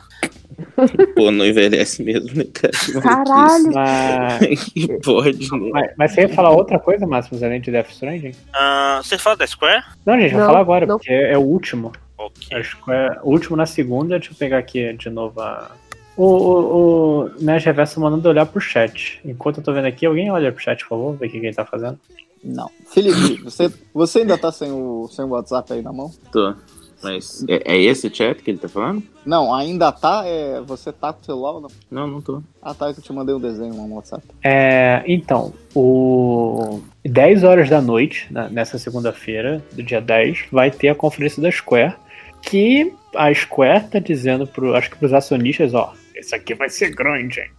Pô, 1.17 1.31
não 1.31 1.47
envelhece 1.47 2.03
mesmo, 2.03 2.31
né, 2.37 2.45
cara? 2.53 2.73
Caralho! 3.03 3.73
Mas, 3.73 4.65
Que 4.73 4.99
pode, 5.01 5.51
né? 5.51 5.71
mas, 5.73 5.91
mas 5.97 6.13
você 6.13 6.23
ia 6.23 6.29
falar 6.29 6.51
outra 6.51 6.79
coisa, 6.79 7.07
Máximo, 7.07 7.45
além 7.45 7.61
de 7.61 7.71
Death 7.71 7.91
Stranding? 7.91 8.33
Ah, 8.53 9.01
você 9.03 9.19
fala 9.19 9.37
da 9.37 9.47
Square? 9.47 9.85
Não, 10.05 10.19
gente, 10.21 10.35
vou 10.35 10.45
falar 10.47 10.61
agora, 10.61 10.87
não. 10.87 10.97
porque 10.97 11.13
é, 11.13 11.33
é 11.33 11.39
o 11.39 11.43
último. 11.43 11.93
Ok. 12.19 12.57
Acho 12.57 12.83
que 12.83 12.91
é 12.91 13.19
o 13.23 13.31
último 13.31 13.57
na 13.57 13.67
segunda. 13.67 14.19
Deixa 14.19 14.33
eu 14.33 14.37
pegar 14.37 14.59
aqui 14.59 14.93
de 14.95 15.11
novo 15.11 15.41
a. 15.41 15.71
O, 16.15 16.25
o, 16.25 17.25
o 17.25 17.31
Nerd 17.41 17.65
Reverso 17.65 17.99
mandando 17.99 18.29
olhar 18.29 18.45
pro 18.47 18.61
chat. 18.61 19.19
Enquanto 19.25 19.59
eu 19.59 19.65
tô 19.65 19.73
vendo 19.73 19.87
aqui, 19.87 20.05
alguém 20.05 20.31
olha 20.31 20.53
pro 20.53 20.63
chat, 20.63 20.83
por 20.83 20.91
favor, 20.91 21.17
ver 21.17 21.27
o 21.27 21.31
que 21.31 21.41
que 21.41 21.47
ele 21.47 21.55
tá 21.55 21.65
fazendo. 21.65 21.99
Não. 22.45 22.71
Felipe, 22.93 23.43
você, 23.43 23.73
você 23.95 24.19
ainda 24.21 24.37
tá 24.37 24.51
sem 24.51 24.71
o, 24.71 25.09
sem 25.11 25.25
o 25.25 25.29
WhatsApp 25.29 25.73
aí 25.73 25.81
na 25.81 25.93
mão? 25.93 26.11
Tô. 26.33 26.55
Mas 27.03 27.45
é, 27.49 27.75
é 27.75 27.81
esse 27.83 28.09
chat 28.15 28.43
que 28.43 28.51
ele 28.51 28.59
tá 28.59 28.69
falando? 28.69 29.03
Não, 29.27 29.53
ainda 29.55 29.91
tá? 29.91 30.23
É, 30.25 30.61
você 30.61 30.93
tá 30.93 31.13
com 31.13 31.21
o 31.21 31.25
celular 31.25 31.53
ou 31.53 31.61
não? 31.63 31.71
Não, 31.91 32.07
não 32.07 32.21
tô. 32.21 32.43
Ah, 32.61 32.73
tá, 32.75 32.89
eu 32.89 32.95
te 32.95 33.13
mandei 33.13 33.35
um 33.35 33.41
desenho 33.41 33.77
lá 33.77 33.87
no 33.87 33.95
WhatsApp. 33.97 34.23
É, 34.43 35.03
então, 35.07 35.53
o 35.75 36.81
10 37.05 37.43
horas 37.45 37.69
da 37.69 37.81
noite, 37.81 38.27
na- 38.31 38.49
nessa 38.49 38.79
segunda-feira, 38.79 39.63
do 39.73 39.83
dia 39.83 40.01
10, 40.01 40.45
vai 40.53 40.71
ter 40.71 40.89
a 40.91 40.95
conferência 40.95 41.43
da 41.43 41.51
Square, 41.51 41.95
que 42.41 42.93
a 43.15 43.33
Square 43.35 43.89
tá 43.89 43.99
dizendo 43.99 44.47
pro, 44.47 44.75
acho 44.75 44.91
que 44.91 44.97
pros 44.97 45.13
acionistas, 45.13 45.75
ó, 45.75 45.95
esse 46.15 46.35
aqui 46.35 46.55
vai 46.55 46.69
ser 46.69 46.95
grande, 46.95 47.41
hein? 47.41 47.51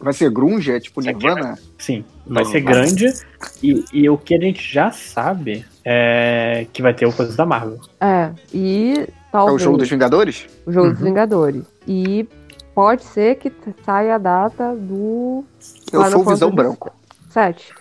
Vai 0.00 0.12
ser 0.14 0.30
grunge? 0.30 0.72
É 0.72 0.80
tipo 0.80 1.00
Isso 1.00 1.10
Nirvana? 1.10 1.58
Sim, 1.78 2.04
vai 2.26 2.42
Não, 2.44 2.50
ser 2.50 2.62
vai. 2.62 2.72
grande 2.72 3.12
e, 3.62 3.84
e 3.92 4.08
o 4.08 4.16
que 4.16 4.34
a 4.34 4.40
gente 4.40 4.62
já 4.72 4.90
sabe 4.90 5.66
é 5.84 6.66
que 6.72 6.82
vai 6.82 6.94
ter 6.94 7.06
o 7.06 7.12
coisa 7.12 7.36
da 7.36 7.46
Marvel. 7.46 7.78
É, 8.00 8.30
e 8.52 8.94
É 8.98 9.02
o 9.02 9.06
talvez. 9.32 9.62
jogo 9.62 9.76
dos 9.78 9.88
Vingadores? 9.88 10.46
o 10.66 10.72
jogo 10.72 10.90
dos 10.90 10.98
Uhum. 11.00 11.04
Vingadores. 11.06 11.64
E 11.86 12.28
pode 12.74 13.04
ser 13.04 13.36
que 13.36 13.52
saia 13.84 14.14
a 14.16 14.18
data 14.18 14.74
do. 14.76 15.44
Eu 15.92 16.02
Final 16.04 16.10
sou 16.10 16.20
o 16.20 16.24
Visão 16.30 16.50
Fantasy 16.50 16.56
Branco. 16.56 16.92
7. 17.30 17.72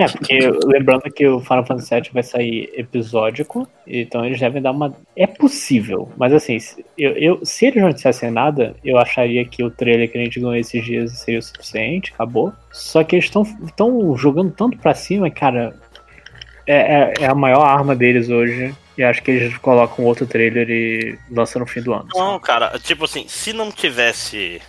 É, 0.00 0.08
porque 0.08 0.38
lembrando 0.64 1.02
que 1.14 1.26
o 1.28 1.40
Final 1.40 1.66
Fantasy 1.66 1.94
VII 1.94 2.10
vai 2.10 2.22
sair 2.22 2.70
episódico, 2.74 3.68
então 3.86 4.24
eles 4.24 4.40
devem 4.40 4.62
dar 4.62 4.70
uma. 4.70 4.94
É 5.14 5.26
possível, 5.26 6.08
mas 6.16 6.32
assim, 6.32 6.58
se, 6.58 6.82
eu, 6.96 7.10
eu- 7.12 7.40
se 7.44 7.66
eles 7.66 7.82
não 7.82 7.90
dissessem 7.90 8.30
nada, 8.30 8.74
eu 8.82 8.96
acharia 8.96 9.44
que 9.44 9.62
o 9.62 9.70
trailer 9.70 10.10
que 10.10 10.16
a 10.16 10.22
gente 10.22 10.40
ganhou 10.40 10.56
esses 10.56 10.82
dias 10.82 11.12
seria 11.18 11.38
o 11.38 11.42
suficiente, 11.42 12.12
acabou. 12.14 12.50
Só 12.72 13.04
que 13.04 13.16
eles 13.16 13.26
estão 13.26 14.16
jogando 14.16 14.52
tanto 14.52 14.78
pra 14.78 14.94
cima, 14.94 15.30
cara. 15.30 15.74
É, 16.68 17.12
é, 17.20 17.24
é 17.24 17.26
a 17.26 17.34
maior 17.34 17.62
arma 17.64 17.96
deles 17.96 18.28
hoje. 18.28 18.74
E 18.96 19.02
acho 19.02 19.22
que 19.22 19.30
eles 19.30 19.56
colocam 19.58 20.04
outro 20.04 20.26
trailer 20.26 20.68
e 20.68 21.16
lançam 21.30 21.60
no 21.60 21.66
fim 21.66 21.80
do 21.80 21.94
ano. 21.94 22.08
Não, 22.14 22.38
cara, 22.38 22.78
tipo 22.78 23.04
assim, 23.04 23.26
se 23.28 23.52
não 23.52 23.70
tivesse. 23.70 24.60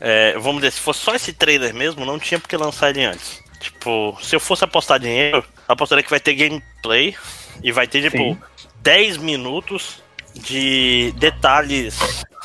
é, 0.00 0.32
vamos 0.38 0.62
dizer, 0.62 0.70
se 0.72 0.80
fosse 0.80 1.00
só 1.00 1.14
esse 1.14 1.32
trailer 1.32 1.74
mesmo, 1.74 2.04
não 2.06 2.18
tinha 2.18 2.38
por 2.40 2.48
que 2.48 2.56
lançar 2.56 2.90
ele 2.90 3.04
antes. 3.04 3.42
Tipo, 3.60 4.16
se 4.22 4.34
eu 4.36 4.40
fosse 4.40 4.62
apostar 4.64 4.98
dinheiro, 5.00 5.44
apostaria 5.66 6.04
que 6.04 6.10
vai 6.10 6.20
ter 6.20 6.34
gameplay 6.34 7.16
e 7.62 7.72
vai 7.72 7.86
ter, 7.88 8.02
tipo, 8.02 8.16
Sim. 8.16 8.38
10 8.82 9.16
minutos 9.16 10.02
de 10.34 11.12
detalhes. 11.16 11.98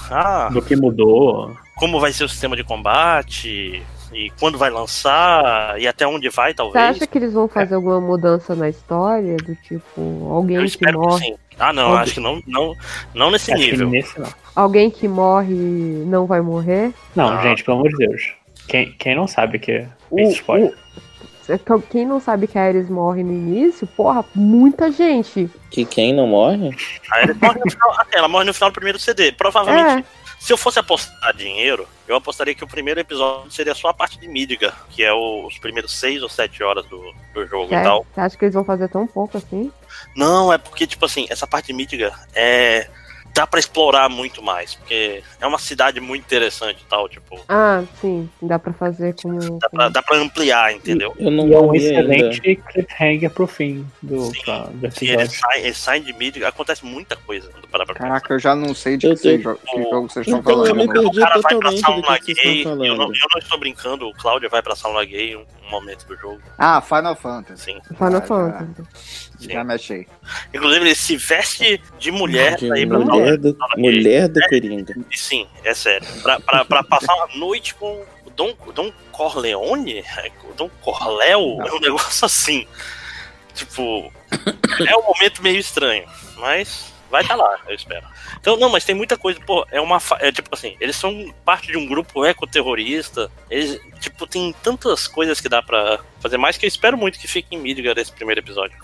Ah, 0.10 0.50
Do 0.52 0.62
que 0.62 0.76
mudou. 0.76 1.56
como 1.76 2.00
vai 2.00 2.12
ser 2.12 2.24
o 2.24 2.30
sistema 2.30 2.56
de 2.56 2.64
combate, 2.64 3.84
e 4.14 4.30
quando 4.40 4.58
vai 4.58 4.70
lançar, 4.70 5.80
e 5.80 5.88
até 5.88 6.06
onde 6.08 6.30
vai, 6.30 6.52
Você 6.52 6.56
talvez. 6.58 6.86
acha 6.98 7.08
que 7.08 7.18
eles 7.18 7.34
vão 7.34 7.48
fazer 7.48 7.76
alguma 7.76 8.00
mudança 8.02 8.56
na 8.56 8.70
história? 8.70 9.38
Do 9.38 9.56
tipo, 9.56 10.30
alguém 10.32 10.58
Eu 10.58 10.66
que 10.66 10.78
que 10.78 10.92
morre. 10.92 11.26
sim. 11.26 11.36
Ah, 11.58 11.74
não, 11.74 11.84
Alguém- 11.88 12.00
acho 12.02 12.14
que 12.14 12.20
não, 12.22 12.42
não, 12.48 12.76
não 13.14 13.32
nesse 13.32 13.52
Acho 13.52 13.62
que 13.64 13.72
nível. 13.72 13.90
nesse 13.90 14.20
não. 14.20 14.30
Alguém 14.56 14.90
que 14.90 15.08
morre 15.08 15.54
não 16.06 16.26
vai 16.26 16.40
morrer? 16.42 16.94
Não, 17.16 17.30
Ah. 17.38 17.42
gente, 17.42 17.64
pelo 17.64 17.78
amor 17.78 17.90
de 17.90 17.98
Deus. 18.08 18.32
Quem, 18.68 18.92
quem 18.94 19.16
não 19.16 19.28
sabe 19.28 19.60
que 19.60 19.72
é 19.72 19.88
O- 20.10 20.20
esse 20.20 20.34
spoiler? 20.36 20.74
É 21.50 21.58
que 21.58 21.82
Quem 21.90 22.06
não 22.06 22.20
sabe 22.20 22.46
que 22.46 22.60
a 22.60 22.64
Ares 22.64 22.88
morre 22.88 23.24
no 23.24 23.32
início, 23.34 23.88
porra, 23.88 24.24
muita 24.36 24.92
gente. 24.92 25.50
Que 25.72 25.84
quem 25.84 26.14
não 26.14 26.28
morre? 26.28 26.70
Aí 27.12 27.24
ela 27.24 27.34
morre 27.42 27.60
no 27.66 27.72
final, 27.72 27.90
ela 28.14 28.28
morre 28.28 28.46
no 28.46 28.54
final 28.54 28.70
do 28.70 28.74
primeiro 28.76 29.00
CD. 29.00 29.32
Provavelmente, 29.32 30.06
se 30.40 30.52
eu 30.54 30.58
fosse 30.58 30.80
apostar 30.80 31.34
dinheiro, 31.36 31.88
eu 32.08 32.16
apostaria 32.16 32.56
que 32.56 32.64
o 32.64 32.68
primeiro 32.68 33.00
episódio 33.00 33.52
seria 33.52 33.76
só 33.76 33.90
a 33.90 33.94
parte 33.94 34.18
de 34.20 34.28
Midgar, 34.28 34.86
que 34.90 35.04
é 35.04 35.12
o- 35.14 35.46
os 35.46 35.58
primeiros 35.60 35.92
seis 36.00 36.24
ou 36.24 36.30
sete 36.30 36.64
horas 36.64 36.86
do, 36.86 37.14
do 37.34 37.46
jogo 37.46 37.72
e 37.74 37.76
É, 37.76 37.84
tal. 37.84 38.06
Você 38.14 38.22
acha 38.22 38.38
que 38.38 38.46
eles 38.46 38.56
vão 38.56 38.64
fazer 38.64 38.88
tão 38.90 39.06
pouco 39.06 39.38
assim? 39.38 39.72
Não, 40.16 40.52
é 40.52 40.58
porque, 40.58 40.88
tipo 40.88 41.06
assim, 41.06 41.28
essa 41.30 41.46
parte 41.46 41.68
de 41.68 41.74
Midgar 41.74 42.26
é. 42.34 42.90
Dá 43.34 43.48
pra 43.48 43.60
explorar 43.60 44.10
muito 44.10 44.42
mais, 44.42 44.76
porque 44.76 45.24
é 45.40 45.48
uma 45.48 45.58
cidade 45.60 46.00
muito 46.00 46.24
interessante 46.26 46.82
e 46.86 46.90
tal, 46.90 47.08
tipo, 47.08 47.40
Ah, 47.48 47.84
sim, 48.02 48.30
dá 48.42 48.60
pra 48.60 48.74
fazer 48.74 49.16
como. 49.22 49.60
dá 49.60 49.70
pra, 49.70 49.90
dá 49.90 50.02
pra 50.04 50.18
ampliar, 50.18 50.74
entendeu? 50.74 51.16
Eu 51.18 51.32
não 51.32 51.48
E 51.48 51.54
é 51.54 51.60
um 51.60 51.74
excelente 51.76 52.42
ainda. 52.48 52.62
cliffhanger 52.72 53.30
pro 53.30 53.48
fim 53.48 53.86
do, 54.02 54.32
pra- 54.44 54.70
episódio. 54.84 55.32
saem, 55.32 55.64
eles 55.64 55.78
saem 55.78 56.04
de 56.04 56.14
Midgar, 56.14 56.50
acontece 56.50 56.86
muita 56.86 57.16
coisa 57.16 57.50
quando 57.50 57.68
parar 57.68 57.86
pra 57.86 57.96
pensar. 57.96 58.08
Caraca, 58.08 58.34
eu 58.34 58.40
já 58.40 58.56
não 58.56 58.74
sei 58.74 58.98
de 58.98 59.08
Eu 59.08 59.16
que, 59.16 59.22
vocês 59.22 59.44
tô- 59.44 59.54
jo- 59.54 59.60
que 59.66 59.84
jogo 59.84 60.10
vocês 60.10 60.28
estão 60.28 60.40
Então, 60.40 60.52
eu 60.52 60.66
falando. 60.66 60.76
me 60.78 60.88
perdi 60.94 61.08
O 61.08 61.22
cara 61.22 61.40
vai 61.42 61.56
pra 61.58 61.72
sauna 61.78 62.20
que 62.20 62.26
vocês 62.36 62.38
gay, 62.44 62.58
estão 62.58 62.72
eu 62.74 62.78
não, 62.78 62.98
falando. 62.98 63.14
eu 63.16 63.28
não 63.34 63.40
estou 63.42 63.60
brincando, 63.60 64.08
o 64.08 64.14
Cláudio 64.16 64.50
vai 64.50 64.62
pra 64.62 64.76
sauna 64.76 65.04
gay 65.06 65.32
em 65.32 65.36
um, 65.38 65.46
um 65.66 65.70
momento 65.70 66.06
do 66.06 66.18
jogo. 66.18 66.42
Ah, 66.58 66.82
Final 66.82 67.16
Fantasy. 67.16 67.64
Sim. 67.64 67.80
Final 67.96 68.16
Ah, 68.16 68.66
já- 68.68 69.29
Fantasy. 69.40 69.54
Já 69.54 69.64
me 69.64 69.74
achei. 69.74 70.08
Inclusive, 70.54 70.86
ele 70.86 70.96
se 70.96 71.18
veste 71.18 71.82
de 71.98 72.12
mulher 72.12 72.56
De 72.58 72.66
ir 72.66 72.88
pra 72.88 73.00
mulher, 73.00 73.38
do, 73.38 73.58
mulher 73.78 74.28
do 74.28 74.40
Coringa. 74.48 74.96
E 75.10 75.18
sim, 75.18 75.48
é 75.64 75.74
sério. 75.74 76.08
Pra, 76.22 76.40
pra, 76.40 76.66
pra 76.66 76.84
passar 76.84 77.14
uma 77.16 77.28
noite 77.36 77.74
com 77.76 78.04
o 78.26 78.30
Dom, 78.30 78.54
Dom 78.74 78.92
Corleone? 79.12 80.00
É, 80.00 80.32
o 80.50 80.54
Dom 80.54 80.70
Corléo? 80.82 81.62
É 81.62 81.72
um 81.74 81.80
negócio 81.80 82.26
assim. 82.26 82.68
Tipo, 83.54 84.12
é 84.88 84.96
um 84.96 85.04
momento 85.04 85.42
meio 85.42 85.58
estranho, 85.58 86.06
mas 86.38 86.94
vai 87.10 87.22
estar 87.22 87.36
lá, 87.36 87.60
eu 87.68 87.76
espero. 87.76 88.06
Então, 88.40 88.56
não, 88.58 88.70
mas 88.70 88.86
tem 88.86 88.96
muita 88.96 89.18
coisa, 89.18 89.40
pô, 89.42 89.66
é 89.72 89.82
uma. 89.82 90.00
É 90.20 90.32
tipo 90.32 90.50
assim, 90.52 90.78
eles 90.80 90.96
são 90.96 91.34
parte 91.44 91.68
de 91.68 91.78
um 91.78 91.86
grupo 91.86 92.26
ecoterrorista. 92.26 93.30
Eles, 93.50 93.80
tipo, 94.00 94.26
tem 94.26 94.54
tantas 94.64 95.08
coisas 95.08 95.42
que 95.42 95.50
dá 95.50 95.62
pra 95.62 96.00
fazer 96.20 96.38
mais 96.38 96.58
que 96.58 96.66
eu 96.66 96.68
espero 96.68 96.98
muito 96.98 97.20
que 97.20 97.28
fique 97.28 97.56
em 97.56 97.60
Midgar 97.60 97.98
esse 97.98 98.12
primeiro 98.12 98.40
episódio. 98.40 98.78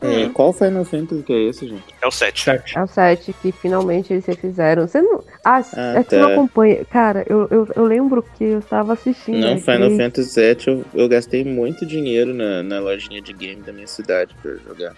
É, 0.00 0.28
qual 0.28 0.52
Final 0.52 0.84
Fantasy 0.84 1.22
que 1.24 1.32
é 1.32 1.42
esse, 1.48 1.66
gente? 1.68 1.82
É 2.00 2.06
o 2.06 2.10
7. 2.10 2.50
É 2.76 2.82
o 2.82 2.86
7 2.86 3.32
que 3.42 3.50
finalmente 3.50 4.12
eles 4.12 4.24
refizeram. 4.26 4.86
Você 4.86 5.02
não. 5.02 5.24
Ah, 5.44 5.60
Ah, 5.74 5.94
é 5.98 6.04
que 6.04 6.10
você 6.10 6.18
não 6.18 6.32
acompanha. 6.32 6.84
Cara, 6.84 7.24
eu, 7.28 7.48
eu, 7.50 7.68
eu 7.74 7.84
lembro 7.84 8.22
que 8.36 8.44
eu 8.44 8.62
tava 8.62 8.92
assistindo. 8.92 9.38
Não, 9.40 9.58
Final 9.60 9.90
Fantasy 9.96 10.40
VII 10.40 10.56
eu, 10.68 10.84
eu 10.94 11.08
gastei 11.08 11.44
muito 11.44 11.84
dinheiro 11.84 12.32
na, 12.32 12.62
na 12.62 12.78
lojinha 12.78 13.20
de 13.20 13.32
game 13.32 13.60
da 13.62 13.72
minha 13.72 13.88
cidade 13.88 14.34
pra 14.40 14.54
jogar. 14.54 14.94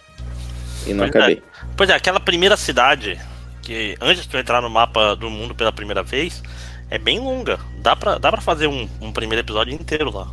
E 0.86 0.92
não 0.92 1.04
Pois 1.04 1.14
é. 1.14 1.18
acabei. 1.18 1.42
Pois 1.76 1.88
é, 1.90 1.94
aquela 1.94 2.20
primeira 2.20 2.56
cidade, 2.58 3.18
que 3.62 3.96
antes 4.02 4.24
de 4.24 4.28
tu 4.28 4.36
entrar 4.36 4.60
no 4.60 4.68
mapa 4.68 5.14
do 5.16 5.30
mundo 5.30 5.54
pela 5.54 5.72
primeira 5.72 6.02
vez, 6.02 6.42
é 6.90 6.98
bem 6.98 7.18
longa. 7.20 7.58
Dá 7.78 7.96
pra, 7.96 8.18
dá 8.18 8.30
pra 8.30 8.40
fazer 8.42 8.66
um, 8.66 8.86
um 9.00 9.12
primeiro 9.12 9.42
episódio 9.42 9.72
inteiro 9.72 10.10
lá. 10.14 10.28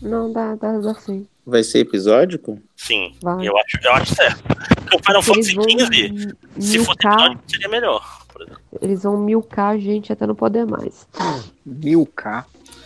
Não, 0.00 0.32
dá, 0.32 0.54
dá, 0.54 0.78
dá 0.78 0.94
sim. 0.94 1.26
Vai 1.50 1.62
ser 1.62 1.78
episódico? 1.78 2.60
Sim, 2.76 3.14
Vai. 3.22 3.48
eu 3.48 3.56
acho, 3.56 3.78
eu 3.82 3.92
acho 3.94 4.14
certo. 4.14 4.42
Porque 4.44 4.96
o 4.96 5.02
Final 5.04 5.22
Fantasy 5.22 5.52
XV, 5.52 6.36
se 6.60 6.78
fosse 6.78 6.78
milcar- 6.78 7.12
episódio, 7.14 7.40
seria 7.46 7.68
melhor. 7.68 8.18
Eles 8.82 9.02
vão 9.02 9.16
milcar 9.18 9.70
a 9.70 9.78
gente 9.78 10.12
até 10.12 10.26
não 10.26 10.34
poder 10.34 10.66
mais. 10.66 11.08
Milk. 11.64 12.22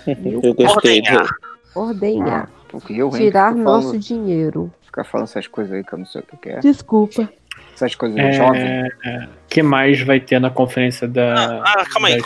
Eu 0.06 0.54
gostei. 0.54 1.00
Ordenhar. 1.00 1.28
Ordenhar. 1.74 2.50
Porque 2.68 2.92
eu, 2.94 3.08
hein, 3.08 3.16
Tirar 3.26 3.54
nosso 3.54 3.88
falando- 3.88 4.00
dinheiro. 4.00 4.72
Ficar 4.86 5.04
falando 5.04 5.26
essas 5.26 5.46
coisas 5.46 5.72
aí 5.74 5.82
que 5.84 5.92
eu 5.92 5.98
não 5.98 6.06
sei 6.06 6.22
o 6.32 6.36
que 6.36 6.48
é. 6.50 6.60
Desculpa. 6.60 7.28
Essas 7.74 7.94
coisas 7.94 8.36
jovem. 8.36 8.60
É, 8.62 8.88
é, 9.04 9.28
que 9.48 9.62
mais 9.62 10.00
vai 10.02 10.20
ter 10.20 10.38
na 10.40 10.50
conferência 10.50 11.08
da. 11.08 11.62
Ah, 11.64 11.84
calma 11.92 12.08
aí. 12.08 12.20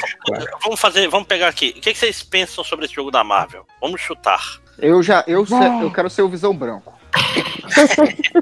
Vamos 0.62 0.78
fazer, 0.78 1.08
vamos 1.08 1.26
pegar 1.26 1.48
aqui. 1.48 1.70
O 1.76 1.80
que, 1.80 1.92
que 1.92 1.98
vocês 1.98 2.22
pensam 2.22 2.62
sobre 2.62 2.84
esse 2.84 2.94
jogo 2.94 3.10
da 3.10 3.24
Marvel? 3.24 3.64
Vamos 3.80 4.00
chutar. 4.00 4.60
Eu 4.78 5.02
já, 5.02 5.24
eu, 5.26 5.44
eu 5.82 5.90
quero 5.90 6.10
ser 6.10 6.22
o 6.22 6.28
Visão 6.28 6.54
Branco. 6.54 6.92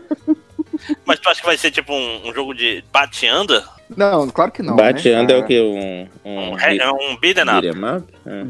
Mas 1.07 1.19
tu 1.19 1.29
acha 1.29 1.41
que 1.41 1.47
vai 1.47 1.57
ser 1.57 1.71
tipo 1.71 1.93
um, 1.93 2.29
um 2.29 2.35
jogo 2.35 2.55
de 2.55 2.85
bate-anda? 2.93 3.65
Não, 3.97 4.29
claro 4.29 4.51
que 4.51 4.63
não. 4.63 4.77
Bate 4.77 5.09
né? 5.09 5.15
anda 5.15 5.35
é 5.35 5.37
Ah, 5.37 5.41
o 5.41 5.47
que? 5.47 5.61
Um, 5.61 6.09
um, 6.25 6.59
É, 6.59 6.77
é 6.79 6.91
um 6.91 7.17
beat'em 7.17 7.45
up. 7.45 7.61
beat'em 7.63 7.97
up? 7.97 8.15
É. 8.27 8.45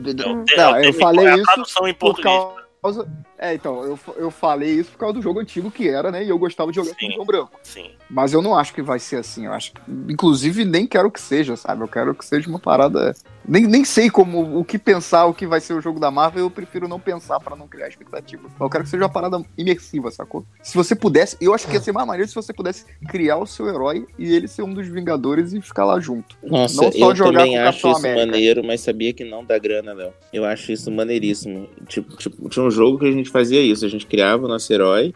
Não, 0.57 0.83
eu 0.83 0.93
falei 0.95 1.27
é 1.27 1.31
a 1.33 1.37
isso 1.37 1.45
tradução 1.45 1.87
em 1.89 1.95
por 1.95 2.15
português. 2.15 2.45
causa. 2.83 3.09
É, 3.39 3.55
então, 3.55 3.83
eu, 3.85 3.99
eu 4.17 4.31
falei 4.31 4.71
isso 4.71 4.91
por 4.93 4.99
causa 4.99 5.15
do 5.15 5.23
jogo 5.23 5.41
antigo 5.41 5.71
que 5.71 5.89
era, 5.89 6.11
né? 6.11 6.25
E 6.25 6.29
eu 6.29 6.39
gostava 6.39 6.71
de 6.71 6.77
jogar 6.77 6.95
com 6.95 7.07
o 7.07 7.13
João 7.13 7.27
Branco. 7.27 7.53
Sim. 7.63 7.91
Mas 8.09 8.33
eu 8.33 8.41
não 8.43 8.57
acho 8.57 8.73
que 8.75 8.83
vai 8.83 8.99
ser 8.99 9.17
assim. 9.17 9.47
Eu 9.47 9.53
acho 9.53 9.73
que, 9.73 9.81
inclusive, 10.09 10.65
nem 10.65 10.87
quero 10.87 11.11
que 11.11 11.21
seja, 11.21 11.57
sabe? 11.57 11.83
Eu 11.83 11.89
quero 11.89 12.15
que 12.15 12.25
seja 12.25 12.49
uma 12.49 12.59
parada. 12.59 13.15
Nem, 13.47 13.67
nem 13.67 13.85
sei 13.85 14.11
como 14.11 14.59
o 14.59 14.65
que 14.65 14.79
pensar, 14.79 15.27
o 15.27 15.35
que 15.35 15.47
vai 15.47 15.61
ser 15.61 15.75
o 15.75 15.81
jogo 15.81 16.01
da 16.01 16.11
Marvel. 16.11 16.45
Eu 16.45 16.51
prefiro 16.51 16.89
não 16.89 16.99
pensar 16.99 17.39
pra 17.41 17.55
não 17.55 17.69
criar 17.69 17.89
expectativa. 17.89 18.49
Eu 18.59 18.71
quero 18.71 18.85
que 18.85 18.91
seja 18.91 19.03
uma 19.03 19.09
parada 19.09 19.43
imersiva, 19.57 20.11
sacou? 20.11 20.45
Se 20.63 20.75
você 20.77 20.95
pudesse, 20.95 21.37
eu 21.41 21.55
acho 21.55 21.67
que 21.67 21.75
ia 21.75 21.81
ser 21.81 21.93
mais 21.93 22.07
maneiro 22.07 22.29
se 22.29 22.35
você 22.35 22.53
pudesse 22.53 22.85
criar 23.09 23.37
o 23.39 23.47
seu 23.47 23.69
herói 23.69 24.07
e 24.19 24.35
ele 24.35 24.49
ser 24.49 24.63
um 24.63 24.73
dos 24.73 24.87
Vingadores 24.89 25.53
e 25.53 25.61
ficar 25.61 25.85
lá 25.85 25.99
junto. 26.01 26.37
Nossa, 26.43 26.83
não 26.83 26.93
só 26.93 27.11
eu 27.11 27.17
jogar 27.17 27.41
também 27.41 27.57
com 27.57 27.69
acho 27.69 27.89
isso 27.89 27.99
América. 27.99 28.27
maneiro, 28.27 28.65
mas 28.65 28.81
sabia 28.81 29.13
que 29.13 29.25
não 29.25 29.45
dá 29.45 29.59
grana, 29.59 29.93
Léo. 29.93 30.13
Eu 30.33 30.45
acho 30.45 30.73
isso 30.73 30.91
maneiríssimo. 30.91 31.69
Tipo, 31.87 32.17
tipo, 32.17 32.49
tinha 32.49 32.65
um 32.65 32.71
jogo 32.71 32.99
que 32.99 33.07
a 33.07 33.13
gente 33.13 33.31
fazia 33.31 33.61
isso, 33.61 33.85
a 33.85 33.89
gente 33.89 34.07
criava 34.07 34.45
o 34.45 34.49
nosso 34.49 34.73
herói, 34.73 35.15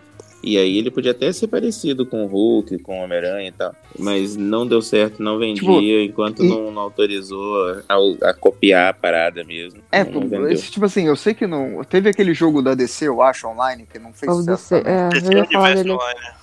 e 0.49 0.57
aí 0.59 0.79
ele 0.79 0.91
podia 0.91 1.11
até 1.11 1.31
ser 1.33 1.47
parecido 1.49 2.07
com 2.07 2.25
o 2.25 2.27
Hulk, 2.27 2.79
com 2.79 3.01
o 3.01 3.05
Homem-Aranha 3.05 3.49
e 3.49 3.53
tal. 3.53 3.75
Mas 3.99 4.37
não 4.37 4.67
deu 4.67 4.81
certo, 4.81 5.23
não 5.23 5.39
vendia, 5.39 5.61
Tipo, 5.61 5.81
enquanto 5.81 6.43
não, 6.43 6.71
não 6.71 6.83
autorizou 6.83 7.83
a, 7.89 8.31
a 8.31 8.35
copiar 8.35 8.89
a 8.89 8.95
parada 8.95 9.45
mesmo. 9.45 9.81
É, 9.93 10.05
não, 10.05 10.21
não 10.23 10.49
esse, 10.49 10.71
tipo 10.71 10.87
assim, 10.87 11.07
eu 11.07 11.17
sei 11.17 11.35
que 11.35 11.47
não. 11.47 11.85
Teve 11.85 12.09
aquele 12.09 12.33
jogo 12.33 12.63
da 12.63 12.75
DC, 12.75 13.09
eu 13.09 13.21
acho, 13.21 13.47
online, 13.47 13.87
que 13.91 13.99
não 13.99 14.13
fez 14.13 14.33
O 14.33 14.37
sucesso. 14.37 14.75
DC, 14.75 14.89
é, 14.89 15.35
eu 15.35 15.39
ia 15.39 15.45
falar 15.47 15.75
dele. 15.75 15.97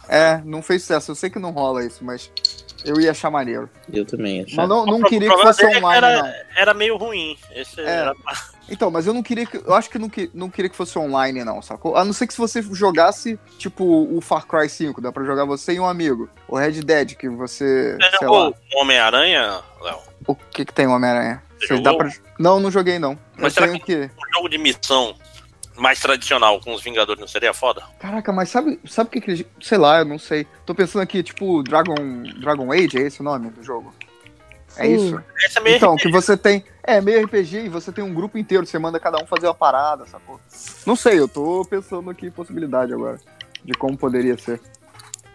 É, 0.08 0.42
não 0.46 0.62
fez 0.62 0.82
sucesso. 0.82 1.12
Eu 1.12 1.16
sei 1.16 1.30
que 1.30 1.40
não 1.40 1.52
rola 1.52 1.84
isso, 1.84 2.04
mas 2.06 2.32
eu 2.85 3.00
ia 3.00 3.12
achar 3.12 3.30
maneiro. 3.32 3.69
Eu 3.92 4.06
também 4.06 4.42
achava. 4.44 4.62
Mas 4.62 4.69
não, 4.69 4.85
não 4.85 5.01
queria 5.01 5.30
que 5.30 5.42
fosse 5.42 5.66
é 5.66 5.69
que 5.72 5.78
online, 5.78 5.98
era, 6.06 6.24
não. 6.24 6.34
era 6.56 6.74
meio 6.74 6.98
ruim. 6.98 7.38
Esse 7.51 7.82
É. 7.82 7.84
era- 7.84 8.14
Então, 8.69 8.90
mas 8.90 9.06
eu 9.06 9.14
não 9.14 9.22
queria 9.22 9.46
que. 9.46 9.58
Eu 9.58 9.74
acho 9.76 9.90
que 9.90 10.00
não, 10.00 10.10
que, 10.10 10.30
não 10.34 10.50
queria 10.50 10.69
que 10.69 10.76
fosse 10.76 10.98
online, 10.98 11.44
não, 11.44 11.62
sacou? 11.62 11.96
A 11.96 12.03
não 12.03 12.14
ser 12.14 12.26
que 12.28 12.34
se 12.34 12.40
você 12.40 12.62
jogasse, 12.62 13.40
tipo, 13.60 13.84
o 13.85 14.19
Far 14.22 14.48
Cry 14.48 14.68
5, 14.68 15.00
dá 15.01 15.12
pra 15.12 15.24
jogar 15.24 15.46
você 15.46 15.74
e 15.74 15.80
um 15.80 15.85
amigo. 15.85 16.28
O 16.48 16.58
Red 16.58 16.82
Dead, 16.82 17.14
que 17.16 17.30
você. 17.30 17.96
Você 18.00 18.18
sei 18.18 18.28
lá. 18.28 18.34
jogou 18.35 18.56
o 18.74 18.82
Homem-Aranha, 18.82 19.62
Léo? 19.82 20.00
O 20.28 20.35
que 20.35 20.66
que 20.66 20.74
tem 20.74 20.88
o 20.88 20.92
Homem-Aranha? 20.92 21.44
Você 21.60 21.68
Você 21.68 21.82
dá 21.82 21.92
jogou? 21.92 21.98
pra... 22.10 22.14
Não, 22.40 22.60
não 22.60 22.72
joguei, 22.72 22.98
não. 23.00 23.18
Mas 23.38 23.44
eu 23.46 23.51
será 23.51 23.68
tenho 23.68 23.80
que. 23.80 23.96
Um 23.96 24.34
jogo 24.34 24.50
de 24.50 24.58
missão 24.58 25.16
mais 25.78 26.00
tradicional 26.00 26.60
com 26.60 26.74
os 26.74 26.82
Vingadores 26.84 27.20
não 27.20 27.28
seria 27.28 27.54
foda? 27.54 27.84
Caraca, 28.00 28.32
mas 28.32 28.50
sabe, 28.50 28.80
sabe 28.88 29.08
o 29.10 29.12
que 29.12 29.22
que. 29.22 29.46
Sei 29.62 29.78
lá, 29.78 30.00
eu 30.00 30.06
não 30.06 30.18
sei. 30.20 30.46
Tô 30.66 30.74
pensando 30.76 31.02
aqui, 31.02 31.22
tipo, 31.24 31.62
Dragon, 31.64 31.96
Dragon 32.40 32.72
Age, 32.72 32.98
é 32.98 33.02
esse 33.02 33.22
o 33.22 33.24
nome 33.24 33.50
do 33.50 33.64
jogo? 33.64 33.94
É 34.78 34.86
Sim. 34.86 34.96
isso? 34.96 35.24
Esse 35.46 35.58
é 35.58 35.62
meio 35.62 35.76
Então, 35.78 35.94
RPG. 35.96 36.04
que 36.04 36.12
você 36.12 36.36
tem. 36.36 36.64
É, 36.84 37.00
meio 37.02 37.24
RPG 37.26 37.66
e 37.66 37.70
você 37.70 37.92
tem 37.92 38.04
um 38.04 38.14
grupo 38.14 38.38
inteiro, 38.38 38.66
você 38.66 38.78
manda 38.78 39.00
cada 39.00 39.18
um 39.22 39.26
fazer 39.26 39.48
uma 39.48 39.54
parada, 39.56 40.06
sacou? 40.06 40.40
Não 40.86 40.96
sei, 40.96 41.18
eu 41.20 41.28
tô 41.28 41.66
pensando 41.66 42.10
aqui 42.10 42.28
em 42.28 42.32
possibilidade 42.32 42.94
agora. 42.94 43.18
De 43.64 43.74
como 43.74 43.98
poderia 43.98 44.38
ser. 44.38 44.62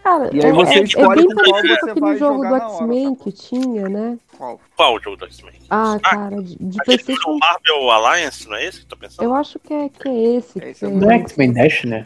Cara, 0.03 0.29
E 0.33 0.39
aí 0.43 0.49
é, 0.49 0.53
você 0.53 0.79
é, 0.79 0.83
escolhe 0.83 1.21
é 1.21 1.25
bem 1.25 1.35
parecido 1.35 1.67
você 1.67 1.79
com 1.93 2.05
aquele 2.05 2.17
jogo 2.17 2.47
do 2.47 2.55
X-Men 2.55 3.15
que 3.15 3.31
tinha, 3.31 3.87
né? 3.89 4.17
Qual? 4.37 4.59
Qual 4.75 4.95
o 4.95 4.99
jogo 4.99 5.17
do 5.17 5.25
X-Men? 5.25 5.53
Ah, 5.69 5.97
cara, 6.01 6.41
de, 6.41 6.55
de 6.59 6.77
PlayStation. 6.83 7.33
do 7.33 7.37
Marvel 7.39 7.91
Alliance, 7.91 8.47
não 8.49 8.55
é 8.55 8.65
esse 8.65 8.79
que 8.79 8.85
tu 8.87 8.89
tá 8.89 8.95
pensando? 8.99 9.23
Eu 9.25 9.35
acho 9.35 9.59
que 9.59 9.73
é, 9.73 9.89
que 9.89 10.07
é 10.09 10.23
esse. 10.37 10.59
que 10.59 10.73
você, 10.73 10.87
Não 10.87 11.11
é 11.11 11.15
X-Men 11.19 11.53
Dash, 11.53 11.83
né? 11.83 12.05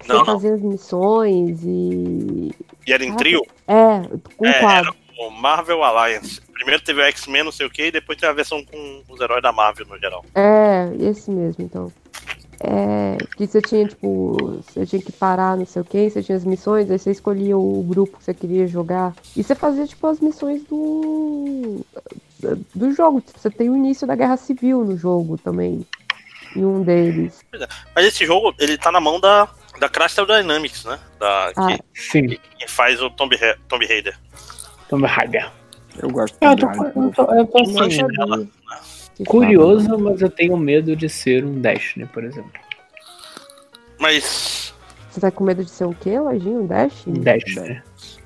você 0.00 0.12
Não, 0.12 0.18
não. 0.18 0.24
fazia 0.26 0.54
as 0.54 0.60
missões 0.62 1.60
e. 1.64 2.52
E 2.86 2.92
era 2.92 3.04
em 3.04 3.14
trio? 3.16 3.42
É, 3.66 4.02
com 4.36 4.46
É, 4.46 4.60
quadro. 4.60 4.94
o 5.18 5.30
Marvel 5.30 5.82
Alliance. 5.82 6.40
Primeiro 6.52 6.80
teve 6.82 7.00
o 7.00 7.04
X-Men, 7.04 7.42
não 7.44 7.52
sei 7.52 7.66
o 7.66 7.70
que, 7.70 7.86
e 7.86 7.90
depois 7.90 8.16
teve 8.18 8.30
a 8.30 8.34
versão 8.34 8.64
com 8.64 9.02
os 9.08 9.20
heróis 9.20 9.42
da 9.42 9.50
Marvel 9.52 9.86
no 9.86 9.98
geral. 9.98 10.24
É, 10.34 10.88
esse 11.00 11.30
mesmo, 11.32 11.64
então. 11.64 11.92
É, 12.60 13.18
que 13.36 13.46
você 13.46 13.60
tinha, 13.60 13.86
tipo, 13.86 14.62
você 14.62 14.86
tinha 14.86 15.02
que 15.02 15.12
parar, 15.12 15.56
não 15.56 15.66
sei 15.66 15.82
o 15.82 15.84
que, 15.84 16.08
você 16.08 16.22
tinha 16.22 16.36
as 16.36 16.44
missões, 16.44 16.90
aí 16.90 16.98
você 16.98 17.10
escolhia 17.10 17.56
o 17.56 17.82
grupo 17.82 18.16
que 18.18 18.24
você 18.24 18.32
queria 18.34 18.66
jogar. 18.66 19.14
E 19.36 19.42
você 19.42 19.54
fazia, 19.54 19.86
tipo, 19.86 20.06
as 20.06 20.20
missões 20.20 20.62
do. 20.64 21.84
do 22.74 22.92
jogo. 22.92 23.20
Tipo, 23.20 23.38
você 23.38 23.50
tem 23.50 23.68
o 23.68 23.76
início 23.76 24.06
da 24.06 24.14
guerra 24.16 24.36
civil 24.36 24.84
no 24.84 24.96
jogo 24.96 25.36
também. 25.38 25.86
Em 26.54 26.64
um 26.64 26.82
deles. 26.82 27.44
É. 27.52 27.66
Mas 27.94 28.06
esse 28.06 28.24
jogo, 28.24 28.54
ele 28.58 28.78
tá 28.78 28.90
na 28.90 29.00
mão 29.00 29.20
da, 29.20 29.46
da 29.78 29.88
Crystal 29.90 30.24
Dynamics, 30.24 30.84
né? 30.86 30.98
Da, 31.20 31.52
Ah. 31.54 31.66
que, 31.66 32.00
Sim. 32.00 32.28
que 32.28 32.66
faz 32.66 33.02
o 33.02 33.10
Tomb, 33.10 33.36
Tomb 33.68 33.84
Raider. 33.86 34.18
Tomb 34.88 35.06
Raider. 35.06 35.50
Eu 35.98 36.10
gosto 36.10 36.36
É, 36.40 36.46
eu 36.52 36.56
tô, 36.56 36.66
eu 36.66 37.10
tô, 37.12 37.34
eu 37.34 37.46
tô 37.46 37.62
Não 37.72 37.82
assim, 37.82 38.50
sabia. 39.24 39.30
curioso, 39.30 39.98
mas 39.98 40.20
eu 40.20 40.30
tenho 40.30 40.56
medo 40.56 40.94
de 40.96 41.08
ser 41.08 41.44
um 41.44 41.60
Destiny, 41.60 42.06
por 42.06 42.24
exemplo. 42.24 42.50
Mas 43.98 44.74
Você 45.10 45.20
tá 45.20 45.30
com 45.30 45.44
medo 45.44 45.64
de 45.64 45.70
ser 45.70 45.84
o 45.84 45.94
quê, 45.94 46.18
Lojinho? 46.18 46.62
Um 46.62 46.66
Dash? 46.66 47.04
Destiny. 47.06 47.80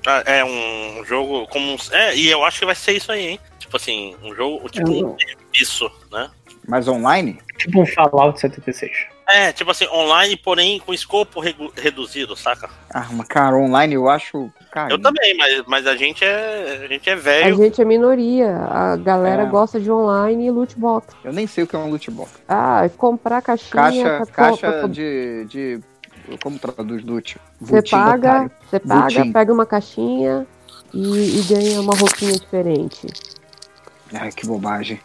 ah, 0.05 0.23
é 0.25 0.43
um 0.43 1.03
jogo 1.05 1.47
como. 1.47 1.73
um- 1.73 1.77
É, 1.91 2.15
e 2.15 2.27
eu 2.29 2.43
acho 2.43 2.59
que 2.59 2.65
vai 2.65 2.75
ser 2.75 2.93
isso 2.93 3.11
aí, 3.11 3.27
hein? 3.29 3.39
Tipo 3.59 3.77
assim, 3.77 4.15
um 4.21 4.35
jogo. 4.35 4.67
Tipo, 4.69 4.91
Eu- 4.91 5.07
um 5.13 5.15
serviço, 5.17 5.89
né? 6.11 6.29
Mas 6.67 6.87
online? 6.87 7.39
Tipo 7.57 7.81
um 7.81 7.85
Fallout 7.85 8.39
76. 8.39 8.91
É, 9.33 9.51
tipo 9.53 9.71
assim, 9.71 9.87
online, 9.87 10.35
porém 10.35 10.79
com 10.79 10.93
escopo 10.93 11.39
reduzido, 11.75 12.35
saca? 12.35 12.69
Ah, 12.93 13.07
mas 13.11 13.27
cara, 13.27 13.55
online 13.55 13.93
eu 13.95 14.09
acho. 14.09 14.51
Cara, 14.71 14.91
Eu 14.93 15.01
também, 15.01 15.35
mas, 15.37 15.63
mas 15.67 15.87
a 15.87 15.95
gente 15.95 16.23
é. 16.23 16.81
A 16.83 16.87
gente 16.87 17.09
é 17.09 17.13
A 17.13 17.15
velho. 17.15 17.55
gente 17.57 17.81
é 17.81 17.85
minoria. 17.85 18.55
A 18.69 18.95
galera 18.95 19.43
É. 19.43 19.45
gosta 19.45 19.79
de 19.79 19.91
online 19.91 20.47
e 20.47 20.51
loot 20.51 20.77
box. 20.77 21.07
Eu 21.23 21.33
nem 21.33 21.45
sei 21.47 21.63
o 21.63 21.67
que 21.67 21.75
é 21.75 21.79
um 21.79 21.89
loot 21.89 22.09
box. 22.11 22.31
Ah, 22.47 22.89
comprar 22.97 23.41
caixinha. 23.41 23.71
Caixa, 23.71 24.03
pra- 24.17 24.25
caixa 24.27 24.71
pra- 24.71 24.87
de, 24.87 25.45
de. 25.45 25.79
Como 26.41 26.57
traduz 26.57 27.03
loot? 27.03 27.37
Você 27.59 27.81
paga, 27.81 28.49
você 28.69 28.79
paga, 28.79 29.25
pega 29.33 29.51
uma 29.53 29.65
caixinha 29.65 30.47
e, 30.93 31.39
e 31.39 31.43
ganha 31.43 31.81
uma 31.81 31.93
roupinha 31.95 32.31
diferente. 32.33 33.07
Ai, 34.13 34.31
que 34.31 34.45
bobagem. 34.45 34.99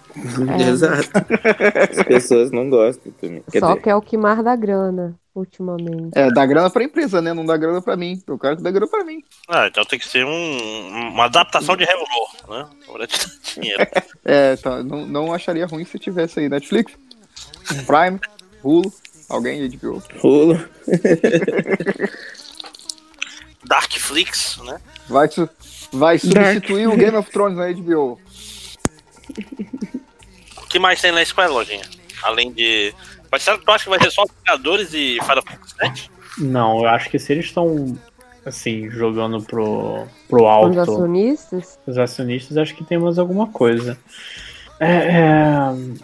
É. 0.59 0.69
Exato. 0.69 1.11
As 1.91 2.05
pessoas 2.05 2.51
não 2.51 2.69
gostam 2.69 3.13
também. 3.13 3.43
Quer 3.51 3.61
Só 3.61 3.69
dizer, 3.69 3.83
que 3.83 3.91
é 3.91 3.95
o 3.95 4.03
que 4.03 4.17
mais 4.17 4.43
dá 4.43 4.57
grana, 4.57 5.15
ultimamente. 5.35 6.11
É, 6.15 6.31
dá 6.31 6.45
grana 6.45 6.69
pra 6.71 6.83
empresa, 6.83 7.23
né? 7.23 7.33
Não 7.33 7.45
dá 7.45 7.57
grana 7.57 7.81
pra 7.81 7.97
mim. 7.97 8.21
Eu 8.27 8.39
quero 8.39 8.57
que 8.57 8.63
dá 8.63 8.71
grana 8.71 8.89
pra 8.89 9.05
mim. 9.05 9.23
Ah, 9.49 9.69
então 9.69 9.85
tem 9.85 9.99
que 9.99 10.09
ser 10.09 10.25
um, 10.25 11.11
uma 11.13 11.27
adaptação 11.27 11.77
de 11.77 11.85
Revolor, 11.85 12.29
né? 12.49 12.69
Pra 12.93 13.07
te 13.07 13.19
dar 13.19 13.35
dinheiro. 13.55 13.87
É, 14.29 14.57
tá, 14.57 14.83
não, 14.83 15.07
não 15.07 15.33
acharia 15.33 15.67
ruim 15.67 15.85
se 15.85 16.01
tivesse 16.01 16.41
aí 16.41 16.49
Netflix, 16.49 16.93
Prime, 17.87 18.19
Hulu, 18.63 18.93
alguém 19.29 19.61
aí 19.61 19.69
de 19.69 19.77
HBO. 19.77 20.03
Hulu. 20.21 20.69
Darkflix, 23.65 24.59
né? 24.65 24.81
Vai, 25.09 25.29
vai 25.93 26.19
substituir 26.19 26.89
o 26.89 26.97
Game 26.97 27.17
of 27.17 27.31
Thrones 27.31 27.57
na 27.57 27.73
HBO. 27.73 28.19
O 30.59 30.67
que 30.69 30.79
mais 30.79 31.01
tem 31.01 31.13
na 31.13 31.25
Square, 31.25 31.53
lojinha? 31.53 31.85
Além 32.23 32.53
de. 32.53 32.95
Mas 33.31 33.43
será 33.43 33.59
que 33.59 33.65
tu 33.65 33.71
acha 33.71 33.85
que 33.85 33.91
vai 33.91 34.01
ser 34.01 34.11
só 34.11 34.25
Vingadores 34.25 34.93
e 34.93 35.19
Final 35.23 35.43
Fantasy 35.43 35.75
VII? 35.81 36.49
Não, 36.49 36.81
eu 36.81 36.89
acho 36.89 37.11
que 37.11 37.19
se 37.19 37.33
eles 37.33 37.47
estão 37.47 37.97
assim, 38.45 38.89
jogando 38.91 39.43
pro, 39.43 40.07
pro 40.29 40.45
Os 40.45 40.49
alto 40.49 40.81
acionistas? 40.81 41.79
os 41.87 41.99
acionistas, 41.99 42.57
acho 42.57 42.75
que 42.75 42.85
tem 42.85 42.99
mais 42.99 43.19
alguma 43.19 43.49
coisa. 43.49 43.99
É, 44.79 44.87
é, 44.89 45.55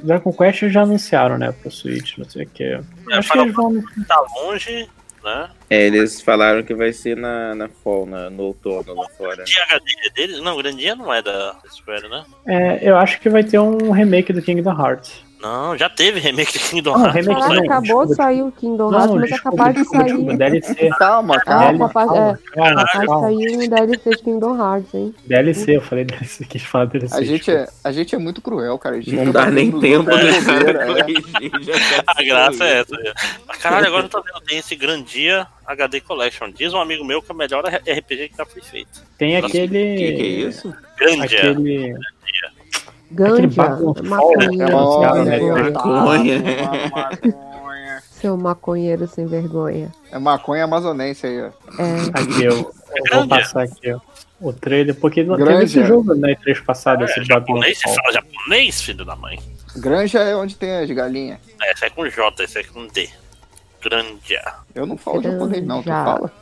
Dragon 0.03 0.33
Quest 0.33 0.65
já 0.69 0.83
anunciaram, 0.83 1.39
né, 1.39 1.53
pro 1.53 1.71
Switch, 1.71 2.17
não 2.19 2.25
sei 2.25 2.45
o 2.45 2.49
que. 2.49 2.81
Acho 3.13 3.33
que 3.33 3.39
eles 3.39 3.55
vão. 3.55 3.83
Tá 4.09 4.25
longe, 4.37 4.89
né? 5.23 5.51
É, 5.71 5.87
eles 5.87 6.21
falaram 6.21 6.63
que 6.63 6.75
vai 6.75 6.93
ser 6.93 7.17
na, 7.17 7.55
na 7.55 7.69
fall, 7.69 8.07
na, 8.07 8.29
no 8.31 8.45
outono 8.45 8.95
lá 8.95 9.09
fora. 9.11 9.43
HD 9.43 10.11
deles? 10.15 10.41
Não, 10.41 10.57
Grandinha 10.57 10.95
não 10.95 11.13
é 11.13 11.23
da 11.23 11.57
Square, 11.71 12.09
né? 12.09 12.25
É, 12.47 12.89
eu 12.89 12.97
acho 12.97 13.21
que 13.21 13.29
vai 13.29 13.45
ter 13.45 13.59
um 13.59 13.91
remake 13.91 14.33
do 14.33 14.43
Kingdom 14.43 14.71
Hearts. 14.71 15.25
Não, 15.43 15.77
já 15.77 15.91
teve 15.91 16.21
remake 16.21 16.53
de 16.53 16.59
Kingdom 16.61 16.97
Não, 16.97 17.05
Hearts. 17.07 17.27
remake 17.27 17.49
não 17.49 17.65
acabou 17.65 18.07
de 18.07 18.15
sair 18.15 18.43
o 18.43 18.53
Kingdom 18.53 18.91
Não, 18.93 18.99
Hearts, 19.01 19.15
mas 19.17 19.25
é 19.25 19.33
desculpa, 19.35 19.57
capaz 19.57 19.75
de 19.75 19.81
desculpa, 19.83 20.05
sair. 20.05 20.17
desculpa, 20.17 20.37
DLC. 20.37 20.91
Calma, 20.97 21.41
calma. 21.41 21.65
é, 21.65 21.67
calma, 21.67 21.89
capaz 21.89 22.11
de 22.11 23.07
calma. 23.07 23.21
sair 23.21 23.57
um 23.57 23.69
DLC 23.69 24.11
de 24.11 24.23
Kingdom 24.23 24.57
Hearts, 24.57 24.95
hein? 24.95 25.15
DLC, 25.27 25.77
eu 25.77 25.81
falei 25.83 26.05
DLC, 26.05 26.45
quis 26.45 26.63
falar 26.63 26.85
DLC. 26.85 27.17
A 27.17 27.25
gente, 27.25 27.51
é, 27.51 27.69
a 27.83 27.91
gente 27.91 28.15
é 28.15 28.19
muito 28.19 28.41
cruel, 28.41 28.79
cara. 28.79 28.97
A 28.97 29.01
gente 29.01 29.17
Não 29.17 29.33
dá 29.33 29.51
nem 29.51 29.73
tempo, 29.81 30.09
né, 30.11 30.31
é. 30.31 32.03
A 32.07 32.23
graça 32.23 32.65
é 32.65 32.81
essa. 32.81 32.97
Mas, 33.47 33.57
caralho, 33.59 33.87
agora 33.89 34.05
eu 34.07 34.09
tô 34.09 34.23
vendo, 34.23 34.41
tem 34.47 34.59
esse 34.59 34.77
Grandia 34.77 35.47
HD 35.67 36.01
Collection. 36.01 36.51
Diz 36.51 36.73
um 36.73 36.81
amigo 36.81 37.05
meu 37.05 37.21
que 37.21 37.31
é 37.31 37.35
o 37.35 37.37
melhor 37.37 37.65
RPG 37.65 38.29
que 38.29 38.37
já 38.37 38.45
foi 38.45 38.63
feito. 38.63 39.03
Tem 39.19 39.37
aquele. 39.37 39.97
Que 39.97 40.13
que 40.13 40.23
é 40.23 40.27
isso? 40.27 40.75
Grandia. 40.97 41.25
Aquele. 41.25 41.95
Ganja, 43.13 43.47
né? 44.53 44.67
ó. 44.75 45.13
vergonha. 45.13 46.43
Maconha. 46.95 48.03
Seu 48.13 48.37
maconheiro 48.37 49.07
sem 49.09 49.27
vergonha. 49.27 49.91
É 50.11 50.19
maconha 50.19 50.65
amazonense 50.65 51.27
aí, 51.27 51.43
ó. 51.43 51.47
É, 51.47 52.23
Aqui, 52.23 52.45
eu, 52.45 52.73
Eu 52.95 53.19
vou 53.19 53.29
passar 53.29 53.63
aqui, 53.65 53.93
ó. 53.93 54.01
O 54.41 54.53
trailer, 54.53 54.95
porque 54.95 55.23
não 55.23 55.37
teve 55.37 55.49
Grande, 55.49 55.65
esse 55.65 55.81
é. 55.81 55.87
jogo 55.87 56.15
na 56.15 56.29
E3 56.29 56.65
passada, 56.65 57.05
esse 57.05 57.23
Japonês, 57.23 57.79
você 57.79 57.95
fala 57.95 58.13
japonês, 58.13 58.83
filho 58.83 59.05
da 59.05 59.15
mãe. 59.15 59.39
Granja 59.77 60.19
é 60.19 60.35
onde 60.35 60.57
tem 60.57 60.79
as 60.79 60.91
galinhas. 60.91 61.39
É, 61.63 61.73
esse 61.73 61.85
é 61.85 61.91
com 61.91 62.09
J, 62.09 62.43
esse 62.43 62.59
é 62.59 62.65
com 62.65 62.87
D. 62.89 63.09
Granja. 63.81 64.55
Eu 64.75 64.85
não 64.85 64.97
falo 64.97 65.23
japonês, 65.23 65.65
não, 65.65 65.81
tu 65.81 65.87
Granja. 65.87 66.05
fala. 66.05 66.42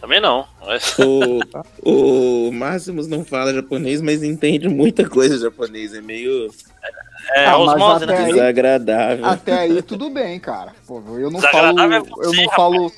Também 0.00 0.20
não. 0.20 0.46
mas- 0.66 0.96
O, 0.98 2.48
o 2.48 2.52
Máximos 2.52 3.06
não 3.06 3.24
fala 3.24 3.52
japonês, 3.52 4.00
mas 4.00 4.22
entende 4.22 4.68
muita 4.68 5.08
coisa 5.08 5.38
japonês. 5.38 5.94
É 5.94 6.00
meio. 6.00 6.48
É, 7.34 7.44
Ah, 7.46 7.58
mas 7.58 7.74
osmose, 7.74 8.04
até 8.04 8.12
né? 8.14 8.24
aí- 8.24 8.32
Desagradável. 8.32 9.24
Até 9.26 9.52
aí 9.52 9.82
tudo 9.82 10.08
bem, 10.08 10.40
cara. 10.40 10.72
Pô, 10.86 11.02
eu 11.18 11.30
não 11.30 11.40
falo. 11.40 11.80
é 11.80 11.98
eu 11.98 12.32
não 12.32 12.48
falo. 12.56 12.92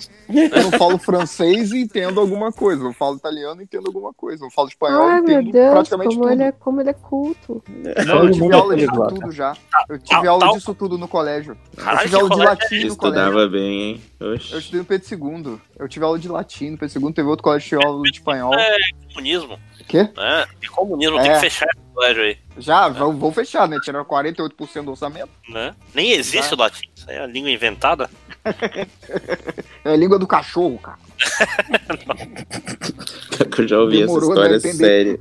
Eu 0.53 0.63
não 0.71 0.79
falo 0.79 0.99
francês 0.99 1.73
e 1.73 1.81
entendo 1.81 2.21
alguma 2.21 2.51
coisa. 2.53 2.83
Eu 2.85 2.93
falo 2.93 3.17
italiano 3.17 3.61
e 3.61 3.65
entendo 3.65 3.87
alguma 3.87 4.13
coisa. 4.13 4.45
Eu 4.45 4.51
falo 4.51 4.69
espanhol 4.69 5.09
e 5.09 5.13
Ai, 5.13 5.21
meu 5.21 5.41
entendo 5.41 5.53
Deus, 5.53 5.71
praticamente 5.73 6.09
como 6.17 6.23
tudo. 6.23 6.33
ele, 6.33 6.43
é, 6.43 6.53
como 6.53 6.81
ele 6.81 6.91
é 6.91 6.95
culto. 6.95 7.63
Não, 8.07 8.25
eu 8.25 8.31
tive 8.31 8.43
mundo 8.45 8.55
é 8.55 8.59
aula 8.59 8.77
disso 8.77 9.07
tudo 9.09 9.33
já. 9.33 9.57
Eu 9.89 9.99
tive 9.99 10.27
aula 10.29 10.53
disso 10.53 10.75
tudo 10.75 10.99
no 10.99 11.09
colégio. 11.09 11.57
Eu 11.77 11.99
tive 11.99 12.17
aula 12.17 12.31
de 12.31 12.37
latim 12.39 12.75
é 12.81 12.85
no 12.85 12.97
colégio. 12.97 13.23
Estudava 13.29 13.49
bem, 13.49 13.83
hein? 13.83 14.03
Oxi. 14.21 14.53
Eu 14.53 14.59
estudei 14.59 14.81
no 14.81 14.87
Pedro 14.87 15.09
II. 15.47 15.59
Eu 15.79 15.89
tive 15.89 16.05
aula 16.05 16.19
de 16.19 16.29
latim 16.29 16.71
no 16.71 16.79
Pedro 16.79 17.01
II. 17.01 17.13
Teve 17.13 17.29
outro 17.29 17.43
colégio 17.45 17.69
que 17.71 17.77
tive 17.77 17.87
aula 17.87 18.03
de 18.03 18.11
espanhol. 18.11 18.55
É 18.55 18.77
comunismo. 19.13 19.59
Quê? 19.89 20.03
Né? 20.17 20.45
E 20.63 20.67
comunismo, 20.69 21.21
tem 21.21 21.31
É. 21.31 21.35
que 21.35 21.41
fechar 21.41 21.67
colégio 22.03 22.23
aí. 22.23 22.37
Já, 22.59 22.89
vão, 22.89 23.17
vão 23.17 23.33
fechar, 23.33 23.69
né? 23.69 23.79
Tiraram 23.81 24.05
48% 24.05 24.85
do 24.85 24.91
orçamento. 24.91 25.31
Né? 25.49 25.75
Nem 25.95 26.13
existe 26.13 26.53
o 26.53 26.57
latim. 26.59 26.89
Isso 26.95 27.09
aí 27.09 27.17
é 27.17 27.21
a 27.21 27.27
língua 27.27 27.51
inventada. 27.51 28.11
É 29.85 29.91
a 29.95 29.97
língua 29.97 30.17
do 30.17 30.29
cachorro, 30.29 30.79
cara. 30.79 30.97
Eu 33.59 33.67
já 33.67 33.81
ouvi 33.81 33.99
Demorou, 33.99 34.33
essa 34.33 34.51
né, 34.51 34.57
história 34.57 34.75
séria. 34.77 35.19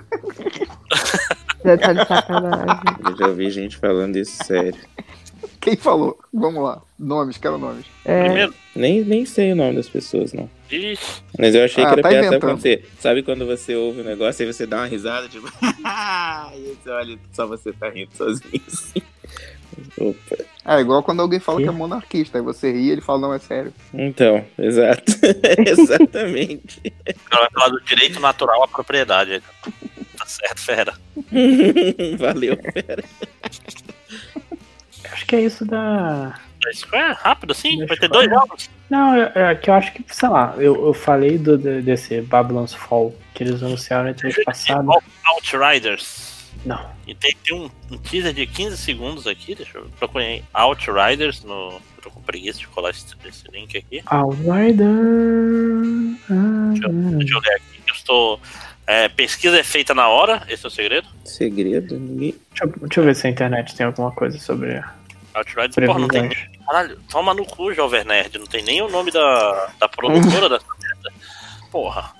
Já 1.65 1.77
tá 1.79 1.93
de 1.93 2.07
sacanagem. 2.07 2.83
Eu 3.03 3.17
já 3.17 3.27
ouvi 3.27 3.49
gente 3.49 3.77
falando 3.77 4.17
isso 4.17 4.37
sério. 4.43 4.79
Quem 5.59 5.75
falou? 5.75 6.17
Vamos 6.33 6.63
lá. 6.63 6.81
Nomes, 6.97 7.37
quero 7.37 7.57
nomes. 7.57 7.85
É, 8.05 8.47
Nem, 8.75 9.03
nem 9.03 9.25
sei 9.25 9.51
o 9.51 9.55
nome 9.55 9.75
das 9.75 9.89
pessoas, 9.89 10.33
não. 10.33 10.49
Ixi. 10.71 11.23
Mas 11.37 11.53
eu 11.55 11.63
achei 11.65 11.83
Ah, 11.83 11.87
que 11.87 11.93
era 11.93 12.01
tá 12.01 12.09
piada. 12.09 12.27
Sabe 12.27 12.39
quando, 12.39 12.59
você, 12.61 12.83
sabe 12.99 13.23
quando 13.23 13.45
você 13.45 13.75
ouve 13.75 14.01
um 14.01 14.03
negócio 14.03 14.43
e 14.43 14.53
você 14.53 14.65
dá 14.65 14.77
uma 14.77 14.85
risada, 14.87 15.27
tipo. 15.27 15.47
e 15.61 15.85
aí 15.85 16.77
você 16.83 16.89
olha, 16.89 17.19
só 17.33 17.45
você 17.47 17.73
tá 17.73 17.89
rindo 17.89 18.09
sozinho. 18.15 18.61
assim. 18.67 19.01
Opa. 19.99 20.37
É 20.63 20.79
igual 20.79 21.01
quando 21.01 21.21
alguém 21.21 21.39
fala 21.39 21.59
que 21.61 21.67
é 21.67 21.71
monarquista. 21.71 22.37
Aí 22.37 22.43
você 22.43 22.71
ri 22.71 22.87
e 22.87 22.89
ele 22.91 23.01
fala, 23.01 23.19
não, 23.19 23.33
é 23.33 23.39
sério. 23.39 23.73
Então, 23.93 24.45
exato. 24.59 25.03
Exatamente. 25.67 26.81
Ela 27.31 27.41
vai 27.41 27.49
falar 27.51 27.69
do 27.69 27.81
direito 27.81 28.19
natural 28.19 28.63
à 28.63 28.67
propriedade. 28.67 29.41
Tá 30.17 30.25
certo, 30.25 30.59
fera. 30.61 30.93
Valeu, 32.19 32.55
pera. 32.57 33.03
Acho 35.11 35.25
que 35.25 35.35
é 35.35 35.41
isso 35.41 35.65
da. 35.65 36.33
Isso 36.71 36.85
é 36.95 37.11
rápido 37.13 37.51
assim? 37.51 37.85
Vai 37.85 37.97
ter 37.97 38.07
dois 38.07 38.29
jogos. 38.29 38.69
Não, 38.89 39.15
é, 39.15 39.31
é 39.35 39.55
que 39.55 39.69
eu 39.69 39.73
acho 39.73 39.91
que, 39.93 40.03
sei 40.13 40.29
lá, 40.29 40.53
eu, 40.57 40.85
eu 40.87 40.93
falei 40.93 41.37
do, 41.39 41.57
de- 41.57 41.81
desse 41.81 42.21
Babylon's 42.21 42.73
Fall 42.73 43.15
que 43.33 43.43
eles 43.43 43.63
anunciaram 43.63 44.03
na 44.05 44.11
entrevista 44.11 44.43
passada. 44.45 44.85
Outriders. 45.33 46.29
Não. 46.63 46.91
E 47.07 47.15
tem, 47.15 47.35
tem 47.43 47.55
um, 47.55 47.69
um 47.89 47.97
teaser 47.97 48.31
de 48.33 48.45
15 48.45 48.77
segundos 48.77 49.25
aqui, 49.25 49.55
deixa 49.55 49.79
eu 49.79 49.85
procurar 49.97 50.25
em 50.25 50.43
Outriders 50.53 51.43
no. 51.43 51.71
Eu 51.97 52.03
tô 52.03 52.11
com 52.11 52.21
preguiça 52.21 52.59
de 52.59 52.67
colar 52.67 52.91
esse, 52.91 53.05
esse 53.25 53.43
link 53.51 53.75
aqui. 53.77 54.03
Outrider. 54.11 54.87
Deixa 56.71 56.85
eu, 56.87 56.91
deixa 57.17 57.35
eu 57.35 57.41
ler 57.41 57.55
aqui. 57.55 57.81
Eu 57.87 57.93
estou. 57.95 58.39
é, 58.87 59.09
pesquisa 59.09 59.59
é 59.59 59.63
feita 59.63 59.93
na 59.93 60.07
hora, 60.07 60.43
esse 60.47 60.65
é 60.65 60.67
o 60.67 60.71
segredo. 60.71 61.07
Segredo? 61.25 61.99
Ninguém. 61.99 62.35
Deixa, 62.51 62.65
eu- 62.65 62.87
deixa 62.87 62.99
eu 62.99 63.03
ver 63.05 63.15
se 63.15 63.27
a 63.27 63.29
internet 63.29 63.75
tem 63.75 63.85
alguma 63.85 64.11
coisa 64.11 64.37
sobre. 64.39 64.81
Outriders, 65.33 65.75
porra, 65.85 65.99
não 65.99 66.07
tem. 66.07 66.29
Caralho, 66.65 66.99
toma 67.09 67.33
no 67.33 67.45
cu, 67.45 67.73
Jovem 67.73 68.03
Nerd. 68.03 68.37
Não 68.37 68.45
tem 68.45 68.63
nem 68.63 68.81
o 68.81 68.89
nome 68.89 69.11
da, 69.11 69.69
da 69.79 69.87
produtora 69.89 70.47
dessa 70.49 70.65
merda. 70.79 71.13
Porra. 71.71 72.13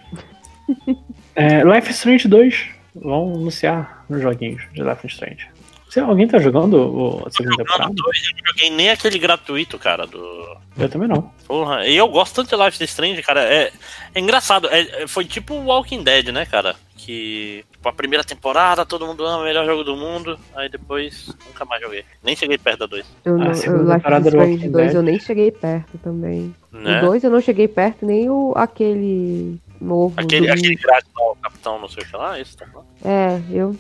É, 1.36 1.64
Life 1.64 1.92
Strange 1.92 2.28
2. 2.28 2.70
Vão 2.96 3.34
anunciar 3.34 4.06
nos 4.10 4.22
joguinhos 4.22 4.64
de 4.74 4.84
Life 4.84 5.08
Strange. 5.08 5.50
Se 5.92 6.00
alguém 6.00 6.26
tá 6.28 6.40
jogando 6.40 6.76
o, 6.76 7.24
a 7.28 7.30
segunda 7.30 7.58
temporada? 7.58 7.92
Eu 7.92 8.04
não 8.06 8.48
joguei 8.54 8.70
nem 8.70 8.90
aquele 8.90 9.20
gratuito, 9.20 9.78
cara, 9.78 10.08
do. 10.08 10.56
Eu 10.78 10.88
também 10.88 11.08
não. 11.10 11.30
Porra, 11.46 11.86
e 11.86 11.98
eu 11.98 12.08
gosto 12.08 12.36
tanto 12.36 12.56
de 12.56 12.64
Life 12.64 12.82
is 12.82 12.90
Strange, 12.90 13.22
cara. 13.22 13.42
É, 13.44 13.72
é 14.16 14.20
engraçado. 14.20 14.70
É, 14.70 15.04
é- 15.04 15.08
foi 15.08 15.26
tipo 15.26 15.54
Walking 15.54 16.02
Dead, 16.02 16.28
né, 16.30 16.46
cara? 16.46 16.76
Que 16.96 17.66
tipo, 17.72 17.90
a 17.90 17.92
primeira 17.92 18.24
temporada 18.24 18.86
todo 18.86 19.06
mundo 19.06 19.26
ama, 19.26 19.44
melhor 19.44 19.66
jogo 19.66 19.84
do 19.84 19.98
mundo. 19.98 20.40
Aí 20.56 20.70
depois 20.70 21.36
nunca 21.46 21.66
mais 21.66 21.82
joguei. 21.82 22.06
Nem 22.24 22.38
cheguei 22.38 22.58
perto 22.58 22.80
da 22.80 22.86
2. 22.86 23.06
eu 23.26 23.34
Ah, 23.34 23.38
não, 23.38 23.46
a 23.48 23.50
eu, 23.50 23.54
segunda 23.56 23.82
Life 23.84 23.92
is 23.92 23.96
temporada 23.98 24.24
do 24.24 24.28
Strange 24.30 24.52
Walking 24.54 24.72
2 24.72 24.86
Dead. 24.86 24.96
eu 24.96 25.02
nem 25.04 25.20
cheguei 25.20 25.52
perto 25.52 25.98
também. 25.98 26.56
Né? 26.72 27.02
O 27.02 27.06
2 27.08 27.24
eu 27.26 27.32
não 27.32 27.42
cheguei 27.42 27.68
perto, 27.68 28.06
nem 28.06 28.30
o 28.30 28.54
aquele 28.56 29.58
novo. 29.82 30.14
Aquele, 30.16 30.48
do- 30.48 30.54
aquele 30.54 30.76
grátis 30.76 31.10
lá, 31.20 31.32
o 31.32 31.36
Capitão, 31.36 31.80
não 31.82 31.90
sei 31.90 32.04
o 32.04 32.08
que 32.08 32.16
lá, 32.16 32.40
isso 32.40 32.56
tá 32.56 32.66
falando? 32.68 32.88
É, 33.04 33.42
eu 33.52 33.76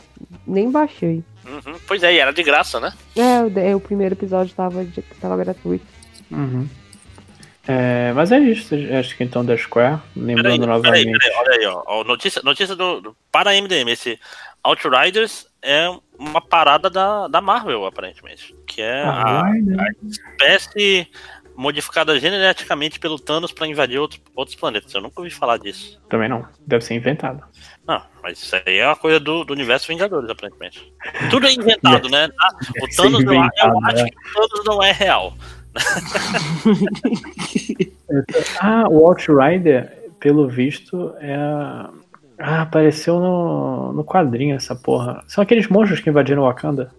nem 0.45 0.69
baixei. 0.69 1.23
Uhum. 1.45 1.75
Pois 1.87 2.03
é, 2.03 2.13
e 2.13 2.17
era 2.19 2.31
de 2.31 2.43
graça, 2.43 2.79
né? 2.79 2.93
É, 3.15 3.41
o, 3.43 3.49
de- 3.49 3.73
o 3.75 3.79
primeiro 3.79 4.13
episódio 4.15 4.53
tava, 4.55 4.83
de- 4.85 5.01
tava 5.19 5.35
gratuito. 5.37 5.85
Uhum. 6.29 6.67
É, 7.67 8.11
mas 8.13 8.31
é 8.31 8.39
isso, 8.39 8.73
acho 8.99 9.15
que 9.15 9.23
então 9.23 9.45
da 9.45 9.55
Square, 9.55 9.99
lembrando 10.15 10.43
Peraí, 10.43 10.59
peraí, 10.59 10.67
novamente. 11.05 11.11
peraí, 11.19 11.37
olha 11.37 11.51
aí, 11.59 11.65
ó. 11.67 11.83
ó, 11.85 12.03
Notícia, 12.03 12.41
notícia 12.43 12.75
do, 12.75 13.01
do- 13.01 13.17
para 13.31 13.51
a 13.51 13.53
MDM. 13.53 13.89
Esse 13.91 14.19
Outriders 14.63 15.45
é 15.61 15.87
uma 16.17 16.41
parada 16.41 16.89
da, 16.89 17.27
da 17.27 17.39
Marvel, 17.39 17.85
aparentemente. 17.85 18.55
Que 18.65 18.81
é 18.81 19.03
a, 19.03 19.41
Outriders. 19.45 19.79
a 19.79 20.07
espécie 20.07 21.07
modificada 21.55 22.19
geneticamente 22.19 22.99
pelo 22.99 23.19
Thanos 23.19 23.51
para 23.51 23.67
invadir 23.67 23.99
outro- 23.99 24.19
outros 24.35 24.55
planetas. 24.55 24.91
Eu 24.93 25.01
nunca 25.01 25.21
ouvi 25.21 25.29
falar 25.29 25.57
disso. 25.57 26.01
Também 26.09 26.27
não, 26.29 26.43
deve 26.65 26.83
ser 26.83 26.95
inventado. 26.95 27.43
Não, 27.91 28.01
mas 28.23 28.41
isso 28.41 28.55
aí 28.55 28.77
é 28.77 28.87
uma 28.87 28.95
coisa 28.95 29.19
do, 29.19 29.43
do 29.43 29.51
universo 29.51 29.89
Vingadores, 29.89 30.29
aparentemente. 30.29 30.93
Tudo 31.29 31.45
é 31.45 31.51
inventado, 31.51 32.07
né? 32.07 32.29
Ah, 32.39 32.47
O 32.81 32.87
Thanos 32.95 33.19
ser 33.19 33.25
não, 33.25 33.33
eu 33.33 33.39
inventado, 33.39 33.85
acho 33.85 34.03
né? 34.03 34.09
que 34.09 34.15
o 34.15 34.47
Thanos 34.47 34.65
não 34.65 34.83
é 34.83 34.91
real. 34.91 35.33
Ah, 38.59 38.83
o 38.89 39.07
Outrider, 39.07 40.11
pelo 40.19 40.45
visto, 40.47 41.13
é. 41.19 41.33
Ah, 42.37 42.61
apareceu 42.63 43.19
no, 43.19 43.93
no 43.93 44.03
quadrinho 44.03 44.55
essa 44.55 44.75
porra. 44.75 45.23
São 45.27 45.41
aqueles 45.41 45.67
monstros 45.69 46.01
que 46.01 46.09
invadiram 46.09 46.43
Wakanda. 46.43 46.91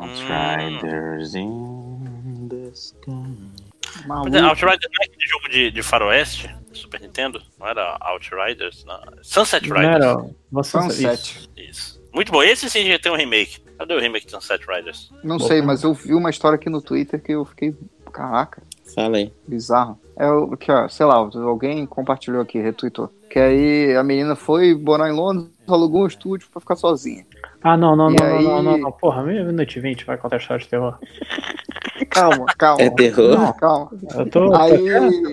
Outriders 0.00 1.34
in 1.34 2.48
the 2.48 2.70
sky. 2.72 3.10
Mas 4.06 4.34
é, 4.34 4.40
Outriders 4.40 4.90
não 4.90 5.02
é 5.02 5.04
aquele 5.04 5.26
jogo 5.26 5.48
de, 5.50 5.70
de 5.70 5.82
faroeste 5.82 6.48
Super 6.78 7.00
Nintendo? 7.00 7.40
Não 7.58 7.66
era 7.66 7.96
Outriders? 8.00 8.84
Não. 8.84 9.00
Sunset 9.22 9.68
Não 9.68 9.76
Riders. 9.76 9.94
era 9.96 10.24
uma 10.50 10.62
Sunset. 10.62 11.16
Sunset. 11.16 11.50
Isso. 11.56 12.02
Muito 12.12 12.30
bom. 12.32 12.42
Esse 12.42 12.68
sim 12.70 12.84
já 12.86 12.98
tem 12.98 13.10
um 13.12 13.16
remake. 13.16 13.60
Cadê 13.78 13.94
o 13.94 14.00
remake 14.00 14.26
de 14.26 14.32
Sunset 14.32 14.64
Riders? 14.68 15.10
Não 15.24 15.38
sei, 15.38 15.60
mas 15.62 15.82
eu 15.82 15.92
vi 15.94 16.14
uma 16.14 16.30
história 16.30 16.56
aqui 16.56 16.70
no 16.70 16.80
Twitter 16.80 17.20
que 17.20 17.32
eu 17.32 17.44
fiquei. 17.44 17.74
Caraca, 18.12 18.62
Fala 18.94 19.16
aí. 19.16 19.32
bizarro. 19.48 19.98
É 20.16 20.30
o 20.30 20.56
que, 20.56 20.70
ó, 20.70 20.86
sei 20.88 21.04
lá, 21.04 21.16
alguém 21.16 21.84
compartilhou 21.84 22.40
aqui, 22.40 22.60
retweetou. 22.60 23.10
Que 23.28 23.40
aí 23.40 23.96
a 23.96 24.04
menina 24.04 24.36
foi 24.36 24.72
morar 24.76 25.08
em 25.08 25.12
Londres, 25.12 25.48
alugou 25.66 26.04
um 26.04 26.06
estúdio 26.06 26.46
pra 26.52 26.60
ficar 26.60 26.76
sozinha. 26.76 27.26
Ah, 27.60 27.76
não, 27.76 27.96
não, 27.96 28.10
não, 28.10 28.14
não, 28.16 28.36
aí- 28.36 28.44
não, 28.44 28.62
não, 28.62 28.78
não. 28.78 28.92
Porra, 28.92 29.24
meia-noite 29.24 29.80
e 29.80 29.82
vinte 29.82 30.04
vai 30.04 30.16
contar 30.16 30.36
história 30.36 30.62
de 30.62 30.68
terror. 30.68 30.96
Calma, 32.10 32.46
calma. 32.56 32.82
É 32.82 32.90
terror? 32.90 33.36
Não, 33.36 33.52
calma. 33.54 33.90
Eu 34.14 34.30
tô. 34.30 34.54
Aí, 34.54 34.88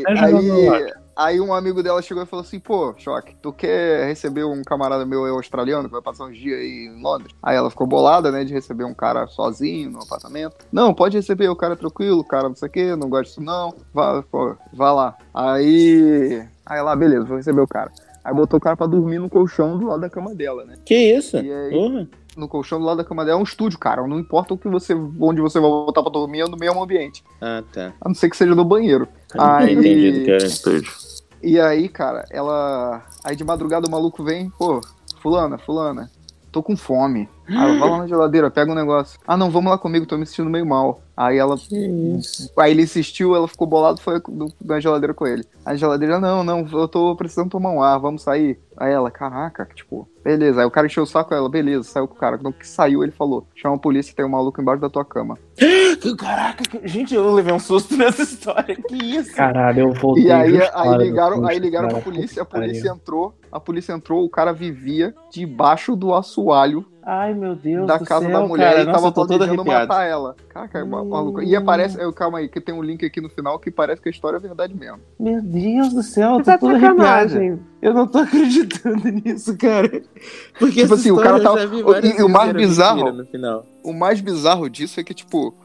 aí, 0.07 0.93
aí 1.25 1.39
um 1.39 1.53
amigo 1.53 1.81
dela 1.81 2.01
chegou 2.01 2.23
e 2.23 2.25
falou 2.25 2.43
assim, 2.43 2.59
pô, 2.59 2.93
Choque, 2.97 3.35
tu 3.41 3.51
quer 3.51 4.05
receber 4.07 4.43
um 4.43 4.61
camarada 4.63 5.05
meu 5.05 5.25
australiano 5.25 5.85
que 5.85 5.93
vai 5.93 6.01
passar 6.01 6.25
uns 6.25 6.37
dias 6.37 6.59
aí 6.59 6.87
em 6.87 7.01
Londres? 7.01 7.33
Aí 7.41 7.55
ela 7.55 7.69
ficou 7.69 7.87
bolada, 7.87 8.31
né, 8.31 8.43
de 8.43 8.53
receber 8.53 8.83
um 8.83 8.93
cara 8.93 9.27
sozinho 9.27 9.91
no 9.91 10.01
apartamento. 10.01 10.55
Não, 10.71 10.93
pode 10.93 11.17
receber, 11.17 11.49
o 11.49 11.55
cara 11.55 11.73
é 11.73 11.77
tranquilo, 11.77 12.19
o 12.19 12.27
cara 12.27 12.49
não 12.49 12.55
sei 12.55 12.67
o 12.67 12.71
que, 12.71 12.95
não 12.95 13.09
gosta 13.09 13.25
disso 13.25 13.41
não, 13.41 13.73
vá, 13.93 14.23
pô, 14.23 14.55
vá 14.73 14.91
lá. 14.91 15.17
Aí, 15.33 16.45
aí 16.65 16.81
lá, 16.81 16.95
beleza, 16.95 17.25
vou 17.25 17.37
receber 17.37 17.61
o 17.61 17.67
cara. 17.67 17.91
Aí 18.23 18.33
botou 18.33 18.57
o 18.57 18.61
cara 18.61 18.77
pra 18.77 18.85
dormir 18.85 19.19
no 19.19 19.29
colchão 19.29 19.77
do 19.77 19.87
lado 19.87 20.01
da 20.01 20.09
cama 20.09 20.35
dela, 20.35 20.63
né? 20.63 20.75
Que 20.85 20.95
isso? 20.95 21.37
E 21.37 21.51
aí, 21.51 21.71
Porra. 21.71 22.07
no 22.37 22.47
colchão 22.47 22.79
do 22.79 22.85
lado 22.85 22.97
da 22.97 23.03
cama 23.03 23.25
dela 23.25 23.39
é 23.39 23.41
um 23.41 23.43
estúdio, 23.43 23.79
cara. 23.79 24.05
Não 24.07 24.19
importa 24.19 24.53
o 24.53 24.57
que 24.57 24.67
você, 24.67 24.93
onde 25.19 25.41
você 25.41 25.59
vai 25.59 25.69
voltar 25.69 26.03
pra 26.03 26.11
dormir, 26.11 26.41
é 26.41 26.47
no 26.47 26.55
mesmo 26.55 26.83
ambiente. 26.83 27.23
Ah, 27.41 27.63
tá. 27.73 27.93
A 27.99 28.07
não 28.07 28.13
ser 28.13 28.29
que 28.29 28.37
seja 28.37 28.53
no 28.53 28.63
banheiro. 28.63 29.07
Aí... 29.37 29.73
Entendi 29.73 30.19
do 30.19 30.25
que 30.25 30.31
era 30.31 30.45
estúdio. 30.45 30.91
E 31.43 31.59
aí, 31.59 31.89
cara, 31.89 32.25
ela. 32.29 33.03
Aí 33.23 33.35
de 33.35 33.43
madrugada 33.43 33.87
o 33.87 33.91
maluco 33.91 34.23
vem, 34.23 34.49
pô, 34.51 34.81
fulana, 35.21 35.57
fulana, 35.57 36.09
tô 36.51 36.61
com 36.61 36.75
fome. 36.75 37.29
Ah, 37.49 37.67
vai 37.77 37.89
lá 37.89 37.97
na 37.99 38.07
geladeira, 38.07 38.51
pega 38.51 38.71
um 38.71 38.75
negócio. 38.75 39.19
Ah, 39.27 39.35
não, 39.35 39.49
vamos 39.49 39.71
lá 39.71 39.77
comigo, 39.77 40.05
tô 40.05 40.17
me 40.17 40.25
sentindo 40.25 40.49
meio 40.49 40.65
mal. 40.65 41.01
Aí 41.15 41.37
ela. 41.37 41.55
Aí 42.57 42.71
ele 42.71 42.83
insistiu, 42.83 43.35
ela 43.35 43.47
ficou 43.47 43.67
bolada 43.67 43.97
foi 43.97 44.21
na 44.63 44.79
geladeira 44.79 45.13
com 45.13 45.27
ele. 45.27 45.43
A 45.65 45.75
geladeira, 45.75 46.19
não, 46.19 46.43
não, 46.43 46.67
eu 46.71 46.87
tô 46.87 47.15
precisando 47.15 47.49
tomar 47.49 47.71
um 47.71 47.83
ar, 47.83 47.99
vamos 47.99 48.23
sair. 48.23 48.57
Aí 48.77 48.91
ela, 48.91 49.11
caraca, 49.11 49.67
tipo, 49.75 50.07
beleza. 50.23 50.61
Aí 50.61 50.65
o 50.65 50.71
cara 50.71 50.87
encheu 50.87 51.03
o 51.03 51.07
saco 51.07 51.33
ela, 51.33 51.49
beleza, 51.49 51.83
saiu 51.83 52.07
com 52.07 52.15
o 52.15 52.17
cara. 52.17 52.37
No 52.37 52.51
que 52.51 52.67
saiu, 52.67 53.03
ele 53.03 53.11
falou: 53.11 53.45
chama 53.53 53.75
a 53.75 53.79
polícia, 53.79 54.15
tem 54.15 54.25
um 54.25 54.29
maluco 54.29 54.59
embaixo 54.59 54.81
da 54.81 54.89
tua 54.89 55.05
cama. 55.05 55.37
Caraca, 56.17 56.63
gente, 56.85 57.13
eu 57.13 57.31
levei 57.33 57.53
um 57.53 57.59
susto 57.59 57.95
nessa 57.95 58.23
história. 58.23 58.75
Que 58.75 58.95
isso? 58.95 59.35
Caralho, 59.35 59.81
eu 59.81 59.93
voltei. 59.93 60.25
E 60.25 60.31
aí, 60.31 60.59
aí 60.73 60.97
ligaram, 60.97 61.45
aí 61.45 61.59
ligaram 61.59 61.89
cara. 61.89 62.01
pra 62.01 62.11
polícia, 62.11 62.41
a 62.41 62.45
polícia 62.45 62.89
entrou, 62.89 63.35
a 63.51 63.59
polícia 63.59 63.93
entrou, 63.93 64.25
o 64.25 64.29
cara 64.29 64.53
vivia 64.53 65.13
debaixo 65.31 65.95
do 65.95 66.15
assoalho 66.15 66.85
Ai, 67.03 67.33
meu 67.33 67.55
Deus 67.55 67.87
da 67.87 67.97
do 67.97 68.05
casa 68.05 68.27
céu, 68.27 68.31
da 68.41 68.47
mulher 68.47 68.69
cara. 68.71 68.81
e 68.81 68.85
Nossa, 68.85 69.11
tava 69.11 69.27
planejando 69.27 69.65
matar 69.65 70.03
ela. 70.05 70.35
Caraca, 70.49 70.79
é 70.79 70.83
ma- 70.83 71.03
maluco. 71.03 71.41
E 71.41 71.55
aparece, 71.55 71.99
eu, 71.99 72.13
calma 72.13 72.37
aí, 72.37 72.47
que 72.47 72.61
tem 72.61 72.75
um 72.75 72.83
link 72.83 73.03
aqui 73.03 73.19
no 73.19 73.29
final 73.29 73.57
que 73.57 73.71
parece 73.71 74.01
que 74.01 74.07
a 74.09 74.11
história 74.11 74.37
é 74.37 74.39
verdade 74.39 74.75
mesmo. 74.75 74.99
Meu 75.19 75.41
Deus 75.41 75.93
do 75.93 76.03
céu, 76.03 76.37
eu 76.37 76.43
Tá 76.43 76.57
tô 76.57 76.67
sacanagem. 76.71 77.37
arrepiado. 77.51 77.71
Eu 77.81 77.93
não 77.95 78.05
tô 78.05 78.19
acreditando 78.19 79.07
nisso, 79.09 79.57
cara. 79.57 79.89
Porque 80.59 80.81
tipo 80.81 80.93
assim, 80.93 81.09
o 81.09 81.15
cara 81.15 81.41
tava. 81.41 81.65
várias 81.65 82.19
E, 82.19 82.21
o 82.23 82.29
mais 82.29 82.53
bizarro. 82.53 83.11
no 83.11 83.25
final. 83.25 83.65
O 83.83 83.93
mais 83.93 84.21
bizarro 84.21 84.69
disso 84.69 84.99
é 84.99 85.03
que, 85.03 85.15
tipo, 85.15 85.55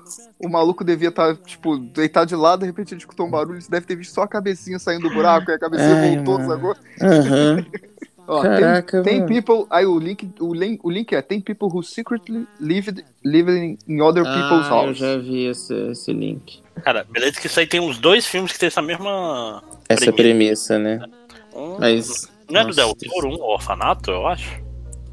o 0.42 0.48
maluco 0.48 0.82
devia 0.82 1.10
estar, 1.10 1.36
tipo, 1.36 1.76
deitado 1.76 2.26
de 2.28 2.34
lado, 2.34 2.60
de 2.60 2.66
repente 2.66 2.94
ele 2.94 3.00
escutou 3.00 3.26
um 3.26 3.30
barulho, 3.30 3.60
você 3.60 3.70
deve 3.70 3.84
ter 3.84 3.94
visto 3.94 4.14
só 4.14 4.22
a 4.22 4.28
cabecinha 4.28 4.78
saindo 4.78 5.02
do 5.02 5.10
buraco, 5.14 5.50
e 5.50 5.54
a 5.54 5.58
cabecinha 5.58 5.94
Ai, 5.94 6.16
voltou, 6.16 6.38
mano. 6.38 6.50
sacou? 6.50 6.76
Aham. 7.02 7.66
Ó, 8.28 8.42
Caraca, 8.42 9.02
tem, 9.02 9.24
tem 9.24 9.26
people. 9.26 9.66
Aí 9.70 9.86
o 9.86 9.98
link, 9.98 10.28
o, 10.40 10.52
link, 10.52 10.80
o 10.82 10.90
link 10.90 11.14
é: 11.14 11.22
tem 11.22 11.40
people 11.40 11.68
who 11.68 11.82
secretly 11.82 12.46
lived, 12.60 13.04
lived 13.24 13.78
in 13.88 14.00
other 14.00 14.24
people's 14.24 14.66
Ah, 14.66 14.68
eu 14.68 14.86
house. 14.86 14.98
já 14.98 15.16
vi 15.18 15.46
esse, 15.46 15.74
esse 15.90 16.12
link. 16.12 16.60
Cara, 16.82 17.04
beleza 17.08 17.40
que 17.40 17.46
isso 17.46 17.58
aí 17.60 17.66
tem 17.66 17.80
uns 17.80 17.98
dois 17.98 18.26
filmes 18.26 18.52
que 18.52 18.58
tem 18.58 18.66
essa 18.66 18.82
mesma. 18.82 19.62
Essa 19.88 20.12
premissa, 20.12 20.78
né? 20.78 21.00
Um- 21.54 21.78
Mas. 21.78 22.28
Não 22.50 22.60
é 22.60 22.64
do 22.64 22.74
Del 22.74 22.94
Toro, 22.94 23.28
um 23.28 23.42
orfanato, 23.42 24.10
eu 24.10 24.26
acho? 24.26 24.60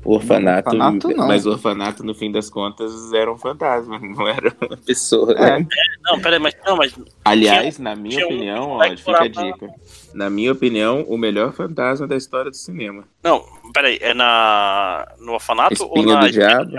O 0.06 0.16
orfanato, 0.16 0.70
Orfanato, 0.70 1.08
não. 1.10 1.28
mas 1.28 1.46
o 1.46 1.52
orfanato, 1.52 2.04
no 2.04 2.14
fim 2.14 2.32
das 2.32 2.50
contas, 2.50 3.14
era 3.14 3.32
um 3.32 3.38
fantasma, 3.38 3.98
não 4.04 4.28
era 4.28 4.54
uma 4.62 4.76
pessoa. 4.78 5.32
É. 5.34 5.66
Não, 6.04 6.20
peraí, 6.20 6.40
mas 6.40 6.54
não, 6.66 6.76
mas. 6.76 6.94
Aliás, 7.24 7.76
tinha- 7.78 7.90
na 7.90 7.96
minha 7.96 8.20
um 8.24 8.26
opinião, 8.30 8.70
ó, 8.72 8.84
fica 8.98 9.24
a 9.24 9.28
dica. 9.28 9.70
Na 10.14 10.30
minha 10.30 10.52
opinião, 10.52 11.04
o 11.08 11.18
melhor 11.18 11.54
fantasma 11.54 12.06
da 12.06 12.16
história 12.18 12.52
do 12.52 12.58
cinema. 12.58 13.06
Não, 13.24 13.44
peraí, 13.74 13.98
é 14.02 14.14
na. 14.14 15.08
No 15.20 15.34
orfanato 15.34 15.74
Espinha 15.74 16.08
ou 16.08 16.14
na. 16.14 16.20
do 16.22 16.32
Diabo? 16.32 16.72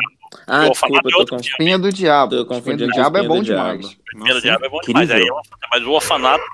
Ah, 0.46 0.66
o 0.66 0.70
desculpa, 0.70 0.70
orfanato 0.70 1.06
eu 1.06 1.08
é 1.08 1.12
tô 1.12 1.18
outro 1.20 1.36
com... 1.36 1.40
Espinha 1.40 1.78
do 1.78 1.92
Diabo. 1.92 2.30
Tô 2.30 2.36
Espinha 2.42 2.58
confundindo 2.58 2.86
do 2.86 2.90
com 2.90 2.96
Diabo 3.00 3.16
é 3.16 3.20
Espinha 3.20 3.28
bom 3.36 3.40
do 3.42 3.44
Diabo. 3.46 3.78
demais. 3.78 3.98
Primeiro 4.04 4.40
diabo 4.42 4.64
é 4.64 4.68
bom 4.68 4.80
demais, 4.86 5.10
aí 5.10 5.20
é 5.22 5.32
um 5.32 5.36
orfanato, 5.36 5.68
mas 5.72 5.82
o 5.84 5.90
orfanato 5.90 6.44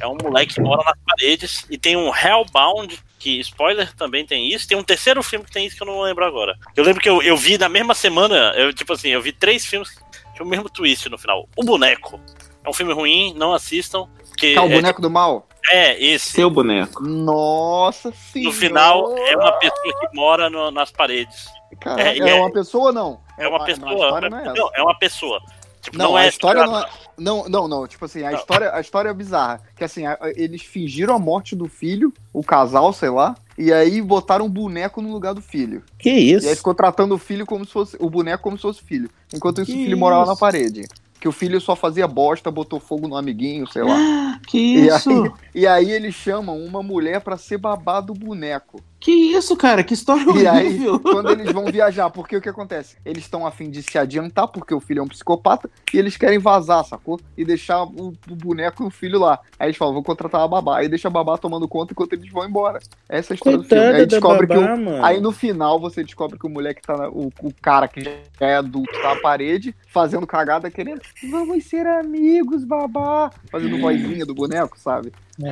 é 0.00 0.06
um 0.06 0.16
moleque 0.22 0.54
que 0.54 0.60
mora 0.60 0.82
nas 0.84 0.98
paredes 1.06 1.66
e 1.68 1.76
tem 1.78 1.96
um 1.96 2.10
Hellbound, 2.14 2.98
que 3.18 3.38
spoiler 3.40 3.94
também 3.96 4.24
tem 4.24 4.48
isso, 4.52 4.66
tem 4.68 4.76
um 4.78 4.82
terceiro 4.84 5.22
filme 5.22 5.44
que 5.44 5.50
tem 5.52 5.66
isso 5.66 5.76
que 5.76 5.82
eu 5.82 5.86
não 5.86 6.00
lembro 6.00 6.24
agora. 6.24 6.56
Eu 6.76 6.84
lembro 6.84 7.00
que 7.02 7.08
eu, 7.08 7.20
eu 7.22 7.36
vi 7.36 7.58
na 7.58 7.68
mesma 7.68 7.94
semana, 7.94 8.52
eu 8.56 8.72
tipo 8.72 8.92
assim, 8.92 9.08
eu 9.08 9.20
vi 9.20 9.32
três 9.32 9.66
filmes 9.66 9.90
que 9.90 10.00
tinham 10.34 10.46
o 10.46 10.48
mesmo 10.48 10.68
twist 10.70 11.08
no 11.08 11.18
final. 11.18 11.48
O 11.56 11.64
Boneco. 11.64 12.20
É 12.64 12.68
um 12.68 12.72
filme 12.72 12.92
ruim, 12.92 13.34
não 13.34 13.52
assistam. 13.54 14.06
Que 14.36 14.54
Tá, 14.54 14.62
o 14.62 14.66
é, 14.66 14.74
boneco 14.74 15.00
do 15.02 15.10
mal? 15.10 15.48
é, 15.70 16.00
esse. 16.02 16.30
Seu 16.30 16.48
boneco. 16.48 17.02
Nossa 17.02 18.12
senhora. 18.12 18.48
No 18.50 18.52
final, 18.60 19.18
é 19.18 19.36
uma 19.36 19.52
pessoa 19.58 20.00
que 20.00 20.16
mora 20.16 20.48
no- 20.48 20.70
nas 20.70 20.90
paredes. 20.92 21.46
Cara, 21.80 22.00
É, 22.02 22.18
é, 22.18 22.28
é- 22.30 22.34
uma 22.34 22.52
pessoa 22.52 22.86
ou 22.86 22.92
não? 22.92 23.20
É 23.36 23.46
uma 23.48 23.58
a- 23.58 23.64
pessoa. 23.64 24.20
Não 24.30 24.38
é 24.38 24.42
essa. 24.42 24.54
Não, 24.54 24.70
é 24.74 24.82
uma 24.82 24.98
pessoa. 24.98 25.40
Tipo, 25.80 25.96
Não, 25.98 26.06
não, 26.10 26.16
a 26.16 26.24
é 26.24 26.28
história 26.28 26.66
não 26.66 26.78
é. 26.78 26.86
Não, 27.16 27.48
não, 27.48 27.68
não. 27.68 27.86
Tipo 27.86 28.04
assim, 28.04 28.22
a 28.22 28.32
história, 28.32 28.72
a 28.74 28.80
história 28.80 29.08
é 29.08 29.14
bizarra. 29.14 29.60
Que 29.76 29.84
assim, 29.84 30.06
a- 30.06 30.18
eles 30.36 30.62
fingiram 30.62 31.14
a 31.14 31.18
morte 31.18 31.54
do 31.56 31.66
filho, 31.68 32.12
o 32.32 32.42
casal, 32.42 32.92
sei 32.92 33.10
lá, 33.10 33.34
e 33.56 33.72
aí 33.72 34.00
botaram 34.02 34.46
um 34.46 34.50
boneco 34.50 35.00
no 35.02 35.12
lugar 35.12 35.34
do 35.34 35.40
filho. 35.42 35.82
Que 35.98 36.10
isso? 36.10 36.46
E 36.46 36.50
aí 36.50 36.56
ficou 36.56 36.74
tratando 36.74 37.14
o 37.14 37.18
filho 37.18 37.44
como 37.46 37.64
se 37.64 37.72
fosse. 37.72 37.96
O 38.00 38.08
boneco 38.10 38.42
como 38.42 38.56
se 38.56 38.62
fosse 38.62 38.82
filho. 38.82 39.10
Enquanto 39.32 39.62
isso, 39.62 39.72
o 39.72 39.74
filho 39.74 39.98
morava 39.98 40.26
na 40.26 40.36
parede. 40.36 40.86
Que 41.20 41.26
o 41.26 41.32
filho 41.32 41.60
só 41.60 41.74
fazia 41.74 42.06
bosta, 42.06 42.48
botou 42.50 42.78
fogo 42.78 43.08
no 43.08 43.16
amiguinho, 43.16 43.66
sei 43.66 43.82
lá. 43.82 43.96
Que 44.46 44.58
E 44.58 44.86
isso? 44.86 45.10
aí, 45.10 45.32
e 45.62 45.66
aí 45.66 45.90
eles 45.90 46.14
chamam 46.14 46.56
uma 46.64 46.80
mulher 46.82 47.20
pra 47.20 47.36
ser 47.36 47.58
babá 47.58 48.00
do 48.00 48.14
boneco. 48.14 48.80
Que 49.00 49.12
isso, 49.12 49.56
cara? 49.56 49.84
Que 49.84 49.94
história 49.94 50.24
E 50.36 50.46
aí, 50.46 50.66
horrível. 50.66 50.98
quando 51.00 51.30
eles 51.30 51.52
vão 51.52 51.66
viajar, 51.70 52.10
porque 52.10 52.36
o 52.36 52.40
que 52.40 52.48
acontece? 52.48 52.96
Eles 53.04 53.22
estão 53.22 53.46
a 53.46 53.50
fim 53.52 53.70
de 53.70 53.80
se 53.80 53.96
adiantar, 53.96 54.48
porque 54.48 54.74
o 54.74 54.80
filho 54.80 54.98
é 54.98 55.02
um 55.04 55.08
psicopata, 55.08 55.70
e 55.94 55.98
eles 55.98 56.16
querem 56.16 56.38
vazar, 56.40 56.84
sacou? 56.84 57.20
E 57.36 57.44
deixar 57.44 57.84
o, 57.84 58.08
o 58.28 58.34
boneco 58.34 58.82
e 58.82 58.86
o 58.86 58.90
filho 58.90 59.20
lá. 59.20 59.38
Aí 59.56 59.68
eles 59.68 59.76
falam, 59.76 59.94
vou 59.94 60.02
contratar 60.02 60.40
a 60.40 60.48
babá. 60.48 60.78
Aí 60.78 60.88
deixa 60.88 61.06
a 61.06 61.10
babá 61.12 61.38
tomando 61.38 61.68
conta 61.68 61.92
enquanto 61.92 62.14
eles 62.14 62.28
vão 62.32 62.44
embora. 62.44 62.80
Essa 63.08 63.32
é 63.32 63.34
a 63.34 63.36
história 63.36 63.58
do 63.58 63.62
Coitada 63.62 63.82
filme. 63.84 64.00
Aí 64.00 64.06
descobre 64.06 64.46
babá, 64.48 64.76
que 64.76 64.82
o. 64.90 65.04
Aí 65.04 65.20
no 65.20 65.30
final 65.32 65.78
você 65.78 66.02
descobre 66.02 66.36
que 66.36 66.46
o 66.46 66.50
moleque 66.50 66.82
tá. 66.82 66.96
na- 66.96 67.08
o, 67.08 67.30
o 67.40 67.52
cara 67.62 67.86
que 67.86 68.00
já 68.02 68.10
é 68.40 68.56
adulto 68.56 68.92
tá 69.00 69.14
na 69.14 69.20
parede, 69.20 69.74
fazendo 69.86 70.26
cagada, 70.26 70.70
querendo. 70.72 71.00
Vamos 71.30 71.64
ser 71.64 71.86
amigos, 71.86 72.64
babá. 72.64 73.30
Fazendo 73.50 73.78
vozinha 73.80 74.26
do 74.26 74.34
boneco, 74.34 74.76
sabe? 74.78 75.12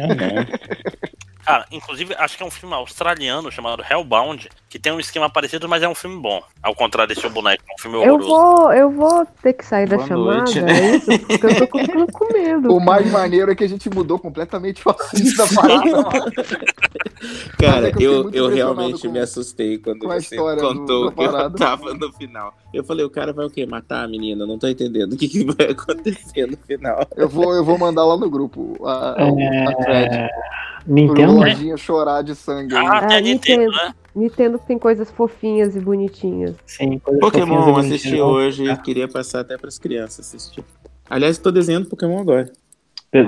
Cara, 1.47 1.65
inclusive, 1.71 2.13
acho 2.19 2.37
que 2.37 2.43
é 2.43 2.47
um 2.47 2.51
filme 2.51 2.75
australiano 2.75 3.53
chamado 3.53 3.81
Hellbound, 3.89 4.49
que 4.69 4.81
tem 4.81 4.93
um 4.93 4.99
esquema 4.99 5.31
parecido, 5.31 5.69
mas 5.69 5.81
é 5.81 5.89
um 5.89 5.95
filme 5.95 6.21
bom. 6.21 6.43
Ao 6.61 6.75
contrário 6.75 7.15
desse 7.15 7.29
boneco, 7.29 7.63
é 7.71 7.75
um 7.75 7.79
filme 7.81 7.97
Eu 7.99 8.15
horroroso. 8.15 8.29
vou, 8.29 8.73
eu 8.73 8.91
vou 8.91 9.27
ter 9.41 9.53
que 9.53 9.65
sair 9.65 9.87
da 9.89 9.97
Boa 9.97 10.09
chamada, 10.09 10.37
noite, 10.39 10.59
é 10.59 10.63
né? 10.63 10.97
isso? 10.97 11.19
Porque 11.21 11.47
eu 11.47 11.69
tô 11.69 11.79
ficando 11.79 12.07
com 12.13 12.33
medo. 12.33 12.73
O 12.77 12.81
mais 12.81 13.09
maneiro 13.13 13.53
é 13.53 13.55
que 13.55 13.63
a 13.63 13.69
gente 13.69 13.89
mudou 13.89 14.19
completamente 14.19 14.83
o 14.87 14.91
assunto 14.91 15.37
da 15.37 15.47
parada. 15.63 16.37
Cara, 17.59 17.89
é 17.91 17.93
eu 17.99 18.31
eu, 18.31 18.31
eu 18.33 18.49
realmente 18.49 19.07
com- 19.07 19.13
me 19.13 19.19
assustei 19.21 19.79
quando 19.79 20.07
você 20.07 20.37
do- 20.37 20.43
contou 20.61 21.11
da 21.11 21.13
que 21.13 21.23
eu 21.23 21.51
tava 21.53 21.95
no 21.95 22.13
final. 22.13 22.53
Eu 22.75 22.83
falei, 22.85 23.05
o 23.05 23.11
cara 23.11 23.33
vai 23.33 23.47
o 23.47 23.51
quê? 23.51 23.65
Matar 23.67 24.05
a 24.05 24.09
menina? 24.09 24.45
Não 24.47 24.59
tô 24.59 24.67
entendendo 24.69 25.13
o 25.13 25.17
que, 25.17 25.29
que 25.29 25.45
vai 25.45 25.69
acontecer 25.71 26.47
no 26.47 26.57
final. 26.67 27.07
Eu 27.17 27.29
vou, 27.29 27.55
eu 27.55 27.65
vou 27.65 27.79
mandar 27.79 28.05
lá 28.05 28.17
no 28.17 28.29
grupo 28.29 28.77
a, 28.85 28.93
a, 28.93 29.25
a. 29.29 30.29
Nintendo? 30.87 31.36
Lojinha 31.37 31.77
chorar 31.77 32.23
de 32.23 32.35
sangue. 32.35 32.75
Ah, 32.75 33.21
Nintendo, 33.21 33.73
Nintendo 34.15 34.59
tem 34.59 34.79
coisas 34.79 35.11
fofinhas 35.11 35.77
e 35.77 35.81
bonitinhas. 35.81 36.55
Sim, 36.67 36.99
coisas 36.99 37.21
Pokémon, 37.21 37.63
fofinhas 37.63 37.87
e 37.87 37.95
assisti 37.95 38.21
hoje, 38.21 38.77
queria 38.83 39.09
passar 39.09 39.41
até 39.41 39.57
pras 39.57 39.79
crianças 39.79 40.21
assistir. 40.21 40.65
Aliás, 41.09 41.39
tô 41.39 41.51
desenhando 41.51 41.89
Pokémon 41.89 42.21
agora. 42.21 42.51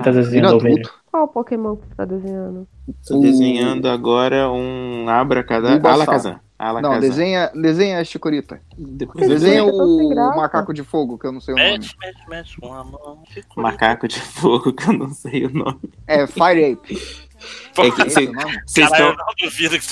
Tá 0.02 0.10
desenhando 0.10 0.56
ovelha. 0.56 0.82
Qual 1.10 1.28
Pokémon 1.28 1.76
que 1.76 1.86
você 1.86 1.94
tá 1.94 2.04
desenhando? 2.04 2.68
Tô 3.06 3.20
desenhando 3.20 3.88
agora 3.88 4.50
um 4.50 5.08
Abracadabra. 5.08 5.78
Bulbasaur. 5.78 6.40
Alakazam. 6.58 6.92
Não, 6.92 7.00
desenha, 7.00 7.52
desenha 7.54 8.00
a 8.00 8.04
Chikorita. 8.04 8.60
Depois 8.76 9.28
Desenha 9.28 9.64
vejo. 9.64 9.76
o 9.76 10.36
macaco 10.36 10.74
de 10.74 10.82
fogo, 10.82 11.16
que 11.16 11.24
eu 11.24 11.30
não 11.30 11.40
sei 11.40 11.54
o 11.54 11.56
nome. 11.56 11.70
Mete, 11.70 11.96
mete, 12.00 12.28
mete 12.28 12.60
com 12.60 12.74
a 12.74 12.82
mão. 12.82 13.22
Macaco 13.56 14.08
de 14.08 14.20
fogo, 14.20 14.72
que 14.72 14.88
eu 14.88 14.92
não 14.92 15.10
sei 15.10 15.46
o 15.46 15.50
nome. 15.50 15.78
É 16.08 16.26
Fire 16.26 16.72
Ape. 16.72 17.27
É 17.76 17.90
que 17.90 17.96
vocês 18.10 18.88
Caralho, 18.88 19.10
estão. 19.10 19.16
não 19.16 19.34
duvido 19.40 19.78
que 19.78 19.84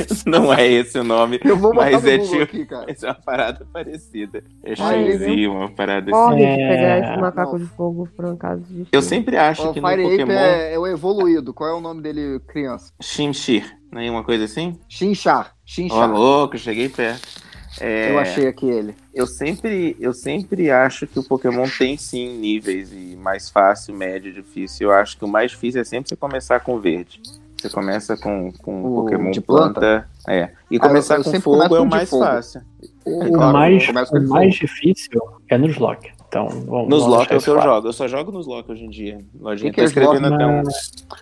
isso. 0.00 0.22
Não 0.28 0.52
é 0.54 0.66
esse 0.66 0.98
o 0.98 1.04
nome. 1.04 1.40
Eu 1.44 1.56
vou 1.56 1.72
botar 1.74 1.90
mas 1.90 2.02
no 2.02 2.08
é 2.08 2.18
Google 2.18 2.30
tipo. 2.32 2.42
aqui, 2.44 2.66
cara. 2.66 2.90
Essa 2.90 3.06
é 3.06 3.10
uma 3.10 3.14
parada 3.16 3.66
parecida. 3.72 4.44
É 4.62 5.48
uma 5.48 5.70
parada 5.70 6.10
Corre 6.10 6.44
assim. 6.44 6.56
de 6.56 6.68
pegar 6.68 6.98
esse 6.98 7.20
macaco 7.20 7.58
de 7.58 7.66
fogo 7.66 8.08
por 8.14 8.24
um 8.26 8.36
caso 8.36 8.62
de 8.62 8.86
Eu 8.92 9.02
sempre 9.02 9.36
acho 9.36 9.68
O 9.68 9.72
que 9.72 9.80
no 9.80 9.88
Fire 9.88 10.02
Ape 10.04 10.10
Pokémon. 10.18 10.32
é, 10.32 10.74
é 10.74 10.78
o 10.78 10.86
evoluído. 10.86 11.52
Qual 11.52 11.68
é 11.68 11.74
o 11.74 11.80
nome 11.80 12.02
dele, 12.02 12.40
criança? 12.46 12.92
Shimshir, 13.02 13.64
não 13.92 14.00
é 14.00 14.10
uma 14.10 14.22
coisa 14.24 14.44
assim? 14.44 14.78
Chinchar. 14.88 15.52
Ó, 15.52 15.56
Chinchar. 15.64 16.10
louco, 16.10 16.56
cheguei 16.58 16.88
perto. 16.88 17.45
É, 17.80 18.10
Eu 18.10 18.18
achei 18.18 18.46
aqui 18.46 18.68
ele. 18.68 18.94
Eu 19.14 19.26
sempre, 19.26 19.96
eu 20.00 20.12
sempre 20.12 20.70
acho 20.70 21.06
que 21.06 21.18
o 21.18 21.22
Pokémon 21.22 21.66
tem 21.78 21.96
sim 21.96 22.36
níveis 22.38 22.92
e 22.92 23.16
mais 23.16 23.48
fácil, 23.50 23.94
médio, 23.94 24.32
difícil. 24.32 24.88
Eu 24.88 24.94
acho 24.94 25.18
que 25.18 25.24
o 25.24 25.28
mais 25.28 25.50
difícil 25.52 25.80
é 25.80 25.84
sempre 25.84 26.08
você 26.08 26.16
começar 26.16 26.60
com 26.60 26.78
verde. 26.78 27.20
Você 27.60 27.70
começa 27.70 28.16
com, 28.16 28.52
com 28.62 28.84
O 28.84 29.02
Pokémon 29.02 29.30
de 29.30 29.40
planta. 29.40 29.80
planta? 29.80 30.08
É. 30.28 30.50
E 30.70 30.76
Ah, 30.76 30.80
começar 30.80 31.14
eu- 31.14 31.18
eu 31.20 31.24
com 31.24 31.30
sempre 31.30 31.44
fogo 31.44 31.56
começo 31.56 31.74
é 31.74 31.78
o 31.78 31.82
com 31.82 31.88
mais 31.88 32.10
fogo. 32.10 32.24
fácil. 32.24 32.60
O 33.06 33.32
Claro, 33.32 33.52
mais, 33.52 33.86
começa 33.86 34.10
com 34.10 34.18
o 34.18 34.28
mais 34.28 34.54
difícil 34.54 35.20
é 35.48 35.56
nos 35.58 35.76
lock. 35.78 36.10
Então, 36.28 36.48
vamos, 36.48 36.88
Nos 36.88 37.02
vamos 37.02 37.06
Lock 37.18 37.32
é 37.32 37.36
o 37.36 37.40
que 37.40 37.48
eu 37.48 37.62
jogo. 37.62 37.86
Eu 37.88 37.92
só 37.92 38.08
jogo 38.08 38.32
nos 38.32 38.46
Lock 38.48 38.70
hoje 38.70 38.84
em 38.84 38.90
dia. 38.90 39.24
Lojinha 39.40 39.70
Que 39.70 39.76
que 39.76 39.80
tá 39.80 39.82
é 39.82 39.86
escrevendo 39.86 40.34
até 40.34 40.44
um. 40.44 40.58
Eu 40.58 40.64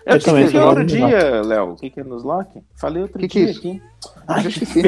eu 0.07 0.19
te 0.19 0.25
também 0.25 0.47
só 0.49 0.67
outro 0.67 0.83
dia, 0.83 1.41
Léo. 1.43 1.71
O 1.71 1.75
que, 1.75 1.89
que 1.91 1.99
é 1.99 2.03
nos 2.03 2.23
Lock? 2.23 2.59
Falei 2.75 3.03
outro 3.03 3.19
Que 3.19 3.27
que 3.27 3.37
dia 3.39 3.47
é 3.47 3.51
isso? 3.51 3.59
aqui. 3.59 3.81
Eu 4.29 4.41
já 4.41 4.49
esqueci. 4.49 4.81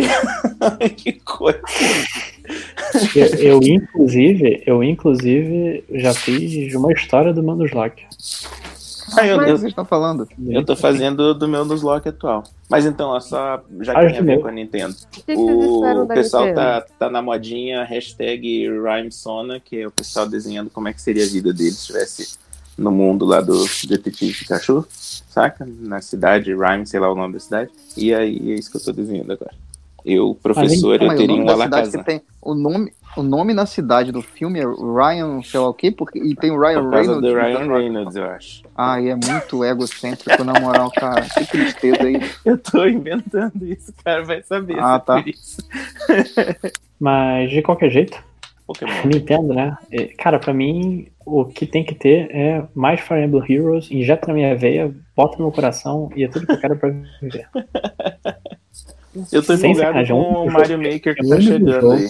Ai, 0.61 0.89
que 0.95 1.13
coisa. 1.13 1.59
Eu, 3.15 3.39
eu, 3.39 3.59
inclusive, 3.63 4.63
eu 4.65 4.83
inclusive 4.83 5.83
já 5.91 6.13
fiz 6.13 6.73
uma 6.73 6.91
história 6.93 7.33
do 7.33 7.43
Manus 7.43 7.71
Lock. 7.71 8.03
Ah, 9.15 9.25
eu, 9.25 9.37
Mas 9.37 9.47
eu, 9.47 9.57
vocês 9.57 9.71
estão 9.71 9.85
falando? 9.85 10.27
eu 10.47 10.65
tô 10.65 10.75
fazendo 10.75 11.33
do 11.33 11.47
meu 11.47 11.63
Nuzlocke 11.63 12.09
atual. 12.09 12.43
Mas 12.69 12.85
então, 12.85 13.09
ó, 13.09 13.19
só 13.19 13.63
já 13.79 13.93
que 13.93 13.99
Faz 14.01 14.11
tem 14.11 14.19
a 14.19 14.23
ver 14.23 14.31
meu. 14.33 14.41
com 14.41 14.47
a 14.47 14.51
Nintendo. 14.51 14.95
que 15.11 15.33
O 15.33 16.05
da 16.05 16.13
pessoal 16.13 16.53
tá, 16.53 16.81
tá 16.99 17.09
na 17.09 17.21
modinha 17.21 17.83
hashtag 17.85 18.67
Rhymesona, 18.67 19.61
que 19.61 19.79
é 19.79 19.87
o 19.87 19.91
pessoal 19.91 20.27
desenhando 20.27 20.69
como 20.69 20.89
é 20.89 20.93
que 20.93 21.01
seria 21.01 21.23
a 21.23 21.27
vida 21.27 21.53
deles 21.53 21.75
se 21.75 21.81
estivesse 21.81 22.37
no 22.77 22.91
mundo 22.91 23.25
lá 23.25 23.41
do 23.41 23.65
detetive 23.87 24.33
Pikachu, 24.33 24.85
saca? 24.89 25.67
Na 25.79 26.01
cidade, 26.01 26.53
Rhyme, 26.53 26.85
sei 26.85 26.99
lá 26.99 27.11
o 27.11 27.15
nome 27.15 27.33
da 27.33 27.39
cidade. 27.39 27.71
E 27.95 28.13
aí 28.13 28.51
é 28.51 28.55
isso 28.55 28.69
que 28.69 28.77
eu 28.77 28.83
tô 28.83 28.91
desenhando 28.91 29.31
agora. 29.31 29.53
Eu, 30.05 30.37
professor, 30.41 31.01
eu 31.01 31.15
teria 31.17 31.35
o 31.35 31.39
um 31.39 31.43
nome 31.43 31.47
da 31.47 31.65
cidade 31.65 31.89
que 31.89 31.97
Alakazam. 31.97 32.03
tem 32.03 32.21
o 32.41 32.53
nome, 32.55 32.93
o 33.17 33.23
nome 33.23 33.53
na 33.53 33.65
cidade 33.65 34.09
do 34.11 34.21
filme 34.21 34.59
é 34.59 34.63
Ryan, 34.63 35.41
sei 35.43 35.59
lá 35.59 35.67
o 35.67 35.73
quê, 35.73 35.91
porque 35.91 36.17
e 36.17 36.33
tem 36.33 36.51
o 36.51 36.57
Ryan 36.57 36.83
Por 36.83 36.91
causa 36.91 37.19
Reynolds. 37.19 37.21
do 37.21 37.35
no 37.35 37.41
Ryan. 37.41 37.77
Reynolds, 37.77 38.15
eu 38.15 38.25
acho. 38.25 38.63
Ai, 38.75 39.09
é 39.09 39.15
muito 39.15 39.65
egocêntrico, 39.65 40.43
na 40.45 40.57
moral, 40.61 40.89
cara. 40.91 41.23
Que 41.23 41.45
tristeza 41.45 42.03
aí. 42.03 42.21
Eu 42.45 42.57
tô 42.57 42.85
inventando 42.85 43.65
isso, 43.65 43.91
cara, 44.05 44.23
vai 44.23 44.41
saber. 44.43 44.77
Ah, 44.79 45.03
se 45.03 46.13
é 46.13 46.53
tá. 46.53 46.69
Mas 46.97 47.49
de 47.49 47.61
qualquer 47.61 47.89
jeito, 47.89 48.23
Pokémon. 48.65 48.91
Nintendo, 49.05 49.53
né? 49.53 49.77
É, 49.91 50.05
Cara, 50.05 50.39
pra 50.39 50.53
mim, 50.53 51.07
o 51.27 51.43
que 51.43 51.65
tem 51.65 51.83
que 51.83 51.93
ter 51.93 52.29
é 52.31 52.63
mais 52.73 53.01
Fire 53.01 53.21
Emblem 53.21 53.43
Heroes, 53.51 53.91
injeta 53.91 54.27
na 54.27 54.33
minha 54.33 54.55
veia, 54.55 54.95
bota 55.15 55.37
no 55.37 55.43
meu 55.43 55.51
coração 55.51 56.09
e 56.15 56.23
é 56.23 56.27
tudo 56.29 56.47
que 56.47 56.53
eu 56.53 56.59
quero 56.59 56.77
pra 56.77 56.89
viver. 57.21 57.47
Eu 59.31 59.41
tô 59.41 59.57
Sem 59.57 59.71
empolgado 59.71 60.05
sacanagem, 60.05 60.15
é 60.15 60.23
com 60.23 60.29
único 60.29 60.47
o 60.47 60.53
Mario 60.53 60.77
Maker 60.77 61.15
que 61.15 61.21
é 61.21 61.25
o 61.25 61.29
tá 61.29 61.41
chegando 61.41 61.91
aí. 61.91 62.05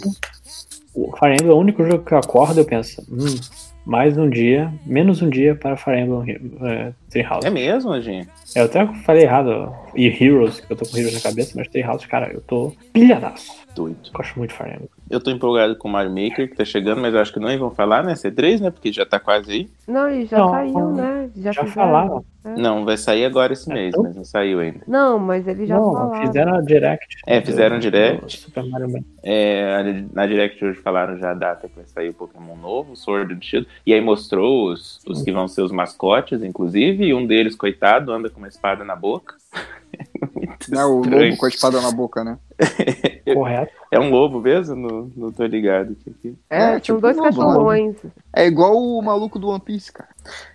O 0.94 1.16
Fire 1.16 1.34
Emblem 1.36 1.50
é 1.50 1.54
o 1.54 1.58
único 1.58 1.86
jogo 1.86 2.04
que 2.04 2.14
eu 2.14 2.18
acordo 2.18 2.60
e 2.60 2.62
eu 2.62 2.66
penso, 2.66 3.02
hum, 3.10 3.40
mais 3.86 4.18
um 4.18 4.30
dia, 4.30 4.74
menos 4.86 5.22
um 5.22 5.30
dia 5.30 5.56
para 5.56 5.78
Fire 5.78 5.98
Emblem 5.98 6.38
é, 6.64 6.92
Treehouse. 7.10 7.48
É 7.48 7.50
mesmo, 7.50 8.00
gente? 8.02 8.28
Eu 8.54 8.66
até 8.66 8.86
falei 9.06 9.24
errado, 9.24 9.74
e 9.96 10.08
Heroes, 10.08 10.60
que 10.60 10.70
eu 10.70 10.76
tô 10.76 10.86
com 10.86 10.98
Heroes 10.98 11.14
na 11.14 11.22
cabeça, 11.22 11.54
mas 11.56 11.70
Treehouse, 11.70 12.06
cara, 12.06 12.30
eu 12.34 12.42
tô 12.42 12.74
pilhadaço. 12.92 13.54
Doido. 13.74 14.12
Gosto 14.12 14.38
muito 14.38 14.50
de 14.50 14.58
Fire 14.58 14.72
Emblem. 14.72 14.90
Eu 15.10 15.20
tô 15.22 15.32
empolgado 15.32 15.76
com 15.78 15.88
o 15.88 15.92
Mario 15.92 16.10
Maker 16.12 16.50
que 16.50 16.56
tá 16.56 16.66
chegando, 16.66 17.02
mas 17.02 17.14
eu 17.14 17.20
acho 17.20 17.32
que 17.34 17.40
não 17.40 17.58
vão 17.58 17.72
falar, 17.72 18.04
né? 18.04 18.14
C3, 18.14 18.60
né? 18.62 18.70
Porque 18.72 18.92
já 18.92 19.06
tá 19.06 19.20
quase 19.20 19.52
aí. 19.52 19.70
Não, 19.88 20.10
e 20.10 20.26
já 20.26 20.38
Não, 20.38 20.50
saiu, 20.50 20.92
né? 20.94 21.30
Já, 21.36 21.52
já 21.52 21.64
fizeram. 21.64 21.88
falaram. 21.88 22.26
É. 22.44 22.56
Não, 22.56 22.86
vai 22.86 22.98
sair 22.98 23.26
agora 23.26 23.52
esse 23.54 23.68
mês, 23.70 23.94
mas 23.98 24.16
não 24.16 24.24
saiu 24.24 24.60
ainda. 24.60 24.80
Não, 24.88 25.18
mas 25.20 25.48
eles 25.48 25.68
já 25.68 25.76
Não, 25.76 25.94
falaram. 25.94 26.26
fizeram 26.28 26.56
a 26.56 26.62
Direct. 26.62 27.06
É, 27.26 27.42
fizeram 27.42 27.78
do- 27.78 27.82
direct. 27.82 28.38
Super 28.40 28.64
Mario 28.70 28.88
Maker. 28.88 29.04
É, 29.24 30.04
na 30.14 30.26
Direct 30.28 30.64
hoje 30.64 30.80
falaram 30.80 31.18
já 31.18 31.32
a 31.32 31.34
data 31.34 31.68
que 31.68 31.76
vai 31.76 31.86
sair 31.86 32.10
o 32.10 32.14
Pokémon 32.14 32.56
novo, 32.56 32.96
Sword 32.96 33.34
and 33.34 33.42
Shield. 33.42 33.68
E 33.86 33.94
aí 33.94 34.00
mostrou 34.02 34.72
os, 34.72 35.00
os 35.08 35.22
que 35.24 35.32
vão 35.32 35.48
ser 35.48 35.62
os 35.62 35.72
mascotes, 35.72 36.42
inclusive, 36.44 37.06
e 37.06 37.14
um 37.14 37.26
deles, 37.26 37.56
coitado, 37.56 38.12
anda 38.12 38.30
com 38.30 38.38
uma 38.40 38.48
espada 38.48 38.84
na 38.84 38.96
boca. 38.96 39.36
Né, 40.70 40.84
o 40.84 41.02
estranho. 41.02 41.26
lobo 41.30 41.38
com 41.38 41.46
a 41.46 41.50
espada 41.50 41.82
na 41.82 41.92
boca, 41.92 42.24
né? 42.24 42.38
Correto. 43.34 43.74
É 43.92 44.00
um 44.00 44.10
lobo 44.10 44.42
mesmo? 44.42 44.76
Não, 44.76 45.12
não 45.16 45.32
tô 45.32 45.46
ligado. 45.46 45.96
aqui. 46.08 46.36
É, 46.50 46.72
são 46.72 46.80
tipo 46.80 47.02
dois 47.02 47.18
um 47.18 47.24
cachorrões. 47.24 47.96
É 48.34 48.46
igual 48.46 48.76
o 48.76 49.02
maluco 49.02 49.40
do 49.40 49.50
One 49.50 49.62
Piece, 49.62 49.92
cara. 49.92 50.10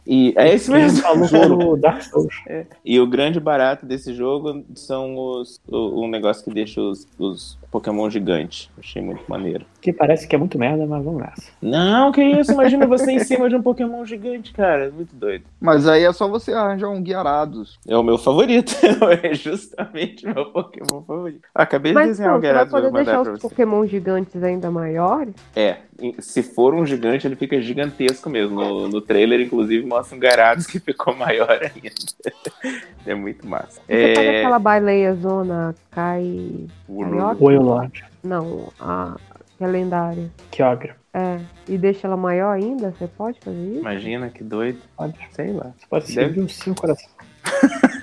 E 0.07 0.35
é 0.37 0.55
esse 0.55 0.71
mesmo. 0.71 1.01
Falou 1.01 1.27
do 1.59 1.77
Dark 1.77 2.03
Souls. 2.03 2.35
É. 2.47 2.67
E 2.85 3.01
o 3.01 3.07
grande 3.07 3.41
barato 3.41 3.87
desse 3.87 4.13
jogo 4.13 4.65
são 4.75 5.17
os 5.17 5.61
o, 5.67 6.05
um 6.05 6.09
negócio 6.09 6.45
que 6.45 6.51
deixa 6.51 6.81
os, 6.81 7.09
os 7.19 7.59
Pokémon 7.71 8.11
gigantes. 8.11 8.69
Achei 8.79 9.01
muito 9.01 9.25
maneiro. 9.27 9.65
Que 9.81 9.93
parece 9.93 10.29
que 10.29 10.35
é 10.35 10.39
muito 10.39 10.59
merda, 10.59 10.87
mas 10.87 11.03
vamos 11.03 11.23
nessa. 11.23 11.51
Não, 11.61 12.13
que 12.13 12.23
isso? 12.23 12.53
Imagina 12.53 12.87
você 12.87 13.13
em 13.13 13.21
cima 13.21 13.49
de 13.49 13.57
um 13.57 13.63
Pokémon 13.63 14.05
gigante, 14.05 14.53
cara. 14.53 14.91
Muito 14.91 15.15
doido. 15.17 15.45
Mas 15.61 15.89
aí 15.89 16.05
é 16.05 16.13
só 16.13 16.29
você 16.29 16.53
arranjar 16.53 16.91
um 16.91 17.03
Guiarados. 17.03 17.79
É 17.89 17.97
o 17.97 18.03
meu 18.03 18.19
favorito. 18.19 18.75
é 19.23 19.35
justamente 19.35 20.27
o 20.27 20.35
meu 20.35 20.47
Pokémon 20.53 21.03
favorito. 21.03 21.49
Acabei 21.55 21.92
Mas 21.95 22.09
desenhar 22.09 22.33
pô, 22.33 22.39
um 22.39 22.41
você 22.41 22.47
vai 22.47 22.53
Gyarados, 22.53 22.73
poder 22.73 22.91
mandar 22.91 23.05
deixar 23.05 23.33
os. 23.33 23.41
Pokémon 23.41 23.87
gigantes 23.87 24.43
ainda 24.43 24.71
maiores? 24.71 25.35
É, 25.55 25.77
se 26.19 26.43
for 26.43 26.75
um 26.75 26.85
gigante, 26.87 27.27
ele 27.27 27.37
fica 27.37 27.61
gigantesco 27.61 28.29
mesmo. 28.31 28.55
No, 28.61 28.89
no 28.89 29.01
trailer, 29.01 29.41
inclusive, 29.41 29.85
mostra 29.87 30.17
um 30.17 30.21
Gyarados 30.21 30.67
que 30.67 30.79
ficou 30.81 31.15
maior 31.17 31.51
ainda. 31.51 32.75
é 33.07 33.15
muito 33.15 33.47
massa. 33.47 33.81
Você 33.87 33.93
É... 33.93 34.39
aquela 34.41 34.59
baleia 34.59 35.15
zona 35.15 35.75
Kai... 35.91 36.67
Carioca? 36.89 37.45
Wailord. 37.45 38.05
Não, 38.23 38.73
a 38.81 39.17
que 39.59 39.65
é 39.65 39.67
lendária. 39.67 40.31
Kyogre. 40.51 40.93
É, 41.15 41.39
e 41.69 41.77
deixa 41.77 42.07
ela 42.07 42.17
maior 42.17 42.53
ainda? 42.53 42.91
Você 42.91 43.07
pode 43.07 43.39
fazer 43.41 43.59
isso? 43.59 43.81
Imagina 43.81 44.31
que 44.31 44.43
doido. 44.43 44.79
Pode. 44.97 45.15
Sei 45.33 45.53
lá. 45.53 45.73
Você 45.79 45.87
pode 45.91 46.07
Deve- 46.15 46.29
seguir 46.29 46.41
uns 46.41 46.57
5 46.57 46.81
corações. 46.81 47.11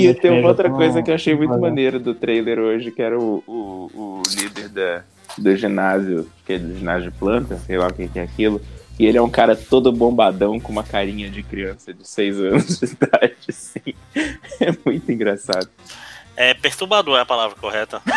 E 0.00 0.14
tem 0.14 0.30
uma 0.30 0.48
outra 0.48 0.70
coisa 0.70 1.02
que 1.02 1.10
eu 1.10 1.14
achei 1.14 1.34
muito 1.34 1.58
maneiro 1.58 1.98
do 1.98 2.14
trailer 2.14 2.58
hoje, 2.58 2.90
que 2.90 3.02
era 3.02 3.18
o, 3.18 3.42
o, 3.46 3.90
o 3.94 4.22
líder 4.36 4.68
da, 4.68 5.02
do 5.36 5.56
ginásio, 5.56 6.28
que 6.46 6.52
é 6.54 6.58
do 6.58 6.76
ginásio 6.76 7.10
de 7.10 7.18
planta, 7.18 7.56
sei 7.58 7.76
lá 7.76 7.88
o 7.88 7.92
que 7.92 8.08
que 8.08 8.18
é 8.18 8.22
aquilo. 8.22 8.60
E 8.98 9.06
ele 9.06 9.18
é 9.18 9.22
um 9.22 9.28
cara 9.28 9.56
todo 9.56 9.90
bombadão, 9.90 10.60
com 10.60 10.70
uma 10.70 10.84
carinha 10.84 11.28
de 11.28 11.42
criança 11.42 11.92
de 11.92 12.06
6 12.06 12.40
anos 12.40 12.78
de 12.78 12.86
idade, 12.94 13.36
assim. 13.48 13.94
É 14.60 14.72
muito 14.84 15.10
engraçado. 15.10 15.68
É 16.36 16.52
perturbador 16.52 17.16
é 17.16 17.20
a 17.20 17.26
palavra 17.26 17.56
correta. 17.56 18.02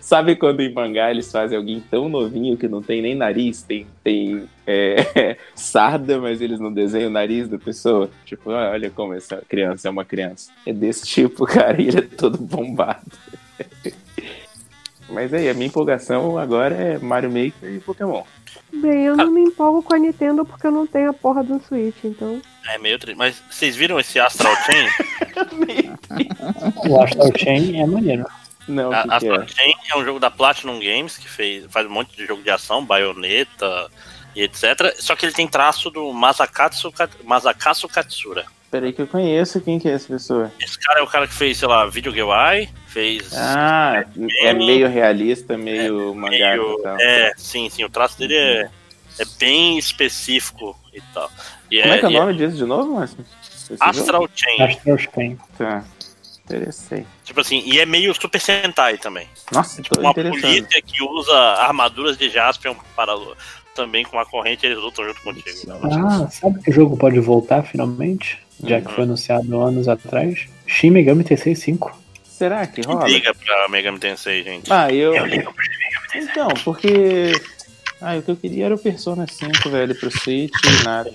Sabe 0.00 0.36
quando 0.36 0.60
em 0.60 0.72
mangá 0.72 1.10
eles 1.10 1.30
fazem 1.30 1.58
alguém 1.58 1.80
tão 1.80 2.08
novinho 2.08 2.56
que 2.56 2.68
não 2.68 2.80
tem 2.80 3.02
nem 3.02 3.16
nariz, 3.16 3.62
tem, 3.62 3.86
tem 4.02 4.48
é, 4.66 5.36
sarda, 5.54 6.18
mas 6.20 6.40
eles 6.40 6.60
não 6.60 6.72
desenham 6.72 7.08
o 7.08 7.12
nariz 7.12 7.48
da 7.48 7.58
pessoa? 7.58 8.08
Tipo, 8.24 8.52
ah, 8.52 8.70
olha 8.70 8.90
como 8.90 9.14
essa 9.14 9.42
criança 9.48 9.88
é 9.88 9.90
uma 9.90 10.04
criança. 10.04 10.52
É 10.64 10.72
desse 10.72 11.04
tipo, 11.04 11.44
cara, 11.46 11.80
e 11.80 11.88
ele 11.88 11.98
é 11.98 12.02
todo 12.02 12.38
bombado. 12.38 13.00
Mas 15.08 15.32
aí, 15.32 15.48
a 15.48 15.54
minha 15.54 15.66
empolgação 15.66 16.38
agora 16.38 16.74
é 16.74 16.98
Mario 16.98 17.30
Maker 17.30 17.72
e 17.72 17.80
Pokémon. 17.80 18.22
Bem, 18.72 19.04
eu 19.04 19.16
não 19.16 19.30
me 19.30 19.42
empolgo 19.42 19.82
com 19.82 19.94
a 19.94 19.98
Nintendo 19.98 20.44
porque 20.44 20.66
eu 20.66 20.72
não 20.72 20.86
tenho 20.86 21.10
a 21.10 21.12
porra 21.12 21.42
do 21.42 21.60
Switch, 21.60 22.04
então. 22.04 22.40
É 22.68 22.78
meio 22.78 22.98
triste. 22.98 23.16
Mas 23.18 23.42
vocês 23.50 23.76
viram 23.76 23.98
esse 24.00 24.18
Astral 24.18 24.54
Chain? 24.64 24.88
O 26.88 27.02
Astral 27.02 27.30
Chain 27.36 27.80
é 27.80 27.86
maneiro. 27.86 28.24
Não, 28.68 28.92
A- 28.92 29.02
que 29.02 29.08
que 29.08 29.14
Astral 29.14 29.42
é? 29.42 29.46
Chain 29.48 29.72
é 29.90 29.96
um 29.96 30.04
jogo 30.04 30.18
da 30.20 30.30
Platinum 30.30 30.78
Games 30.80 31.16
que 31.16 31.28
fez, 31.28 31.64
faz 31.70 31.86
um 31.86 31.90
monte 31.90 32.16
de 32.16 32.26
jogo 32.26 32.42
de 32.42 32.50
ação, 32.50 32.84
baioneta 32.84 33.88
e 34.34 34.42
etc. 34.42 34.94
Só 34.98 35.14
que 35.16 35.24
ele 35.26 35.32
tem 35.32 35.46
traço 35.46 35.90
do 35.90 36.12
Masakatsu, 36.12 36.90
Kat- 36.92 37.16
Masakatsu 37.24 37.88
Katsura. 37.88 38.44
Peraí 38.70 38.92
que 38.92 39.00
eu 39.02 39.06
conheço 39.06 39.60
quem 39.60 39.78
que 39.78 39.88
é 39.88 39.92
essa 39.92 40.08
pessoa. 40.08 40.52
Esse 40.60 40.78
cara 40.78 40.98
é 41.00 41.02
o 41.02 41.06
cara 41.06 41.26
que 41.28 41.34
fez, 41.34 41.56
sei 41.58 41.68
lá, 41.68 41.86
Video 41.86 42.12
Gewai, 42.12 42.68
fez. 42.88 43.32
Ah, 43.34 44.04
é 44.40 44.52
meio 44.52 44.88
realista, 44.88 45.56
meio 45.56 46.14
mangá 46.14 46.50
meio-. 46.56 46.82
É, 47.00 47.32
sim, 47.36 47.70
sim. 47.70 47.84
O 47.84 47.88
traço 47.88 48.18
dele 48.18 48.34
é, 48.36 48.68
é 49.20 49.24
bem 49.38 49.78
específico 49.78 50.76
e 50.96 51.02
tal. 51.14 51.30
E 51.70 51.80
Como 51.82 51.94
é 51.94 51.98
que 51.98 52.04
é 52.04 52.08
o 52.08 52.10
e 52.10 52.14
nome 52.14 52.34
disso 52.36 52.56
de 52.56 52.64
novo, 52.64 52.94
Márcio? 52.94 53.18
Astral? 53.80 54.28
Chain. 54.34 54.62
Astral 54.62 54.98
Chain. 54.98 55.38
Tá. 55.58 55.84
Interessei. 56.44 57.04
Tipo 57.24 57.40
assim, 57.40 57.62
e 57.66 57.80
é 57.80 57.86
meio 57.86 58.14
Super 58.14 58.40
Sentai 58.40 58.98
também. 58.98 59.26
Nossa, 59.52 59.82
Tipo, 59.82 60.00
uma 60.00 60.14
polícia 60.14 60.80
que 60.80 61.02
usa 61.02 61.36
armaduras 61.36 62.16
de 62.16 62.30
Jaspion 62.30 62.74
para 62.94 63.12
também 63.74 64.04
com 64.04 64.16
uma 64.16 64.24
corrente 64.24 64.64
eles 64.64 64.78
lutam 64.78 65.04
junto 65.04 65.20
contigo. 65.22 65.46
Ah, 65.82 66.28
sabe 66.30 66.62
que 66.62 66.70
o 66.70 66.72
jogo 66.72 66.96
pode 66.96 67.18
voltar 67.20 67.62
finalmente? 67.62 68.38
Já 68.64 68.80
que 68.80 68.90
foi 68.90 69.04
anunciado 69.04 69.60
anos 69.60 69.86
atrás? 69.86 70.46
Shin 70.66 70.90
Megami 70.90 71.24
Tensei 71.24 71.54
5. 71.54 72.06
Será 72.24 72.66
que 72.66 72.80
rola? 72.82 73.06
liga 73.06 73.34
pra 73.34 73.68
Megami 73.68 73.98
Tensei, 73.98 74.42
gente? 74.42 74.72
Ah, 74.72 74.90
eu. 74.92 75.14
Então, 76.14 76.48
porque. 76.64 77.32
Ah, 78.00 78.16
o 78.16 78.22
que 78.22 78.30
eu 78.30 78.36
queria 78.36 78.66
era 78.66 78.74
o 78.74 78.78
Persona 78.78 79.26
5, 79.26 79.70
velho, 79.70 79.94
pro 79.94 80.10
Switch 80.10 80.52
e 80.64 80.84
nada. 80.84 81.10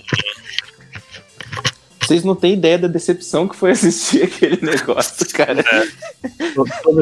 Vocês 2.00 2.24
não 2.24 2.34
têm 2.34 2.54
ideia 2.54 2.76
da 2.78 2.88
decepção 2.88 3.46
que 3.46 3.54
foi 3.54 3.70
assistir 3.70 4.24
aquele 4.24 4.58
negócio, 4.60 5.24
cara. 5.32 5.64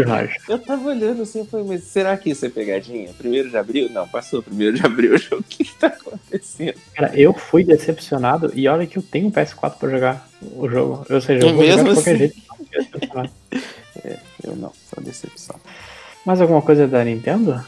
Nós. 0.07 0.31
Eu 0.47 0.59
tava 0.59 0.89
olhando 0.91 1.23
assim, 1.23 1.39
eu 1.41 1.47
falei, 1.47 1.67
mas 1.67 1.85
será 1.85 2.17
que 2.17 2.31
isso 2.31 2.45
é 2.45 2.51
pegadinha? 2.51 3.11
Primeiro 3.17 3.49
de 3.49 3.57
abril? 3.57 3.89
Não, 3.91 4.07
passou 4.07 4.43
primeiro 4.43 4.77
de 4.77 4.85
abril. 4.85 5.15
O 5.33 5.43
que 5.43 5.65
que 5.65 5.75
tá 5.75 5.87
acontecendo? 5.87 6.75
Cara, 6.95 7.19
eu 7.19 7.33
fui 7.33 7.65
decepcionado 7.65 8.53
e 8.55 8.69
olha 8.69 8.87
que 8.87 8.99
eu 8.99 9.03
tenho 9.03 9.29
um 9.29 9.33
PS4 9.33 9.77
pra 9.79 9.89
jogar 9.89 10.29
o 10.43 10.69
jogo. 10.69 11.07
Ou 11.09 11.21
seja, 11.21 11.47
eu 11.47 11.49
É 11.49 11.53
vou 11.55 11.65
jogar 11.67 11.77
de 11.83 11.95
qualquer 11.95 12.11
assim? 12.11 12.19
jeito. 12.19 12.37
É, 14.05 14.19
eu 14.45 14.55
não, 14.57 14.73
só 14.89 15.01
decepção. 15.01 15.57
Mais 16.27 16.41
alguma 16.41 16.61
coisa 16.61 16.87
da 16.87 17.03
Nintendo? 17.03 17.65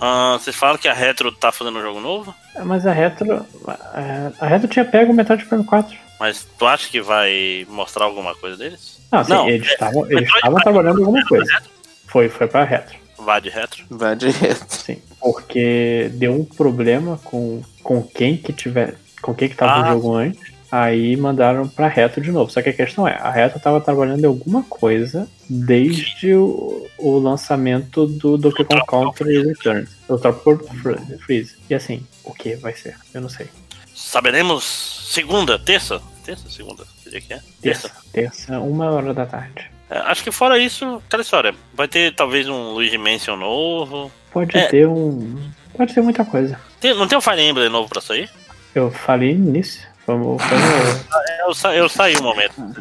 Ah, 0.00 0.38
vocês 0.40 0.54
falaram 0.56 0.78
que 0.78 0.88
a 0.88 0.92
Retro 0.94 1.32
tá 1.32 1.50
fazendo 1.52 1.78
um 1.78 1.82
jogo 1.82 2.00
novo? 2.00 2.34
É, 2.54 2.62
Mas 2.62 2.86
a 2.86 2.92
Retro. 2.92 3.44
A, 3.66 4.30
a 4.40 4.46
Retro 4.46 4.68
tinha 4.68 4.84
pego 4.84 5.12
o 5.12 5.14
Metroid 5.14 5.44
Prime 5.44 5.64
4. 5.64 5.96
Mas 6.20 6.46
tu 6.58 6.66
acha 6.66 6.88
que 6.88 7.00
vai 7.00 7.66
mostrar 7.68 8.04
alguma 8.04 8.34
coisa 8.34 8.56
deles? 8.56 9.00
Não, 9.10 9.20
assim, 9.20 9.48
eles 9.48 9.68
é- 9.68 9.72
estavam 9.72 10.04
eles 10.06 10.14
Metroid 10.22 10.36
estavam 10.36 10.54
Prime 10.60 10.62
trabalhando 10.64 11.00
em 11.00 11.04
alguma 11.04 11.26
coisa. 11.26 11.62
Foi, 12.06 12.28
foi 12.28 12.46
pra 12.46 12.64
Retro. 12.64 12.96
Vai 13.18 13.40
de 13.40 13.50
Retro? 13.50 13.84
Vai 13.90 14.14
de 14.16 14.30
Retro. 14.30 14.66
Sim. 14.68 15.02
Porque 15.20 16.10
deu 16.14 16.32
um 16.34 16.44
problema 16.44 17.18
com, 17.24 17.62
com 17.82 18.02
quem 18.02 18.36
que 18.36 18.52
tiver. 18.52 18.94
com 19.20 19.32
o 19.32 19.34
que 19.34 19.48
tava 19.48 19.72
Ah. 19.72 19.82
o 19.82 19.92
jogo 19.94 20.14
antes. 20.14 20.40
Aí 20.70 21.16
mandaram 21.16 21.66
pra 21.68 21.88
Reto 21.88 22.20
de 22.20 22.30
novo. 22.30 22.50
Só 22.50 22.60
que 22.60 22.68
a 22.68 22.72
questão 22.74 23.08
é, 23.08 23.14
a 23.14 23.30
Reto 23.30 23.58
tava 23.58 23.80
trabalhando 23.80 24.22
em 24.22 24.26
alguma 24.26 24.62
coisa 24.64 25.26
desde 25.48 26.34
o, 26.34 26.86
o 26.98 27.18
lançamento 27.18 28.06
do 28.06 28.36
Donkey 28.36 28.64
Kong 28.64 28.82
Country 28.86 29.42
Returns. 29.42 29.90
O 30.08 30.18
Tropical 30.18 30.58
Fre- 30.82 31.18
Freeze. 31.24 31.56
E 31.70 31.74
assim, 31.74 32.06
o 32.22 32.34
que 32.34 32.54
vai 32.56 32.74
ser? 32.74 32.96
Eu 33.14 33.20
não 33.22 33.28
sei. 33.30 33.46
Saberemos 33.94 35.08
segunda, 35.10 35.58
terça? 35.58 36.00
Terça, 36.24 36.48
segunda? 36.50 36.84
Que 37.02 37.10
dia 37.10 37.20
que 37.20 37.32
é? 37.32 37.40
Terça. 37.62 37.90
Terça, 38.12 38.58
uma 38.60 38.90
hora 38.90 39.14
da 39.14 39.24
tarde. 39.26 39.70
É, 39.90 39.96
acho 40.00 40.22
que 40.22 40.30
fora 40.30 40.58
isso, 40.58 41.02
aquela 41.06 41.22
história. 41.22 41.54
Vai 41.74 41.88
ter 41.88 42.14
talvez 42.14 42.46
um 42.46 42.72
Luigi 42.74 42.98
Mansion 42.98 43.36
novo. 43.36 44.12
Pode 44.30 44.54
É. 44.56 44.66
ter 44.66 44.86
um. 44.86 45.36
Pode 45.74 45.94
ter 45.94 46.02
muita 46.02 46.24
coisa. 46.26 46.60
Tem- 46.78 46.94
não 46.94 47.08
tem 47.08 47.16
um 47.16 47.22
Fire 47.22 47.40
Emblem 47.40 47.70
novo 47.70 47.88
pra 47.88 48.02
sair? 48.02 48.28
Eu 48.74 48.90
falei 48.90 49.34
nisso. 49.34 49.80
Vamos, 50.08 50.42
vamos- 50.42 51.06
Eu, 51.46 51.54
sa 51.54 51.74
eu 51.74 51.86
saí 51.86 52.16
um 52.16 52.22
momento. 52.22 52.54
Não 52.56 52.72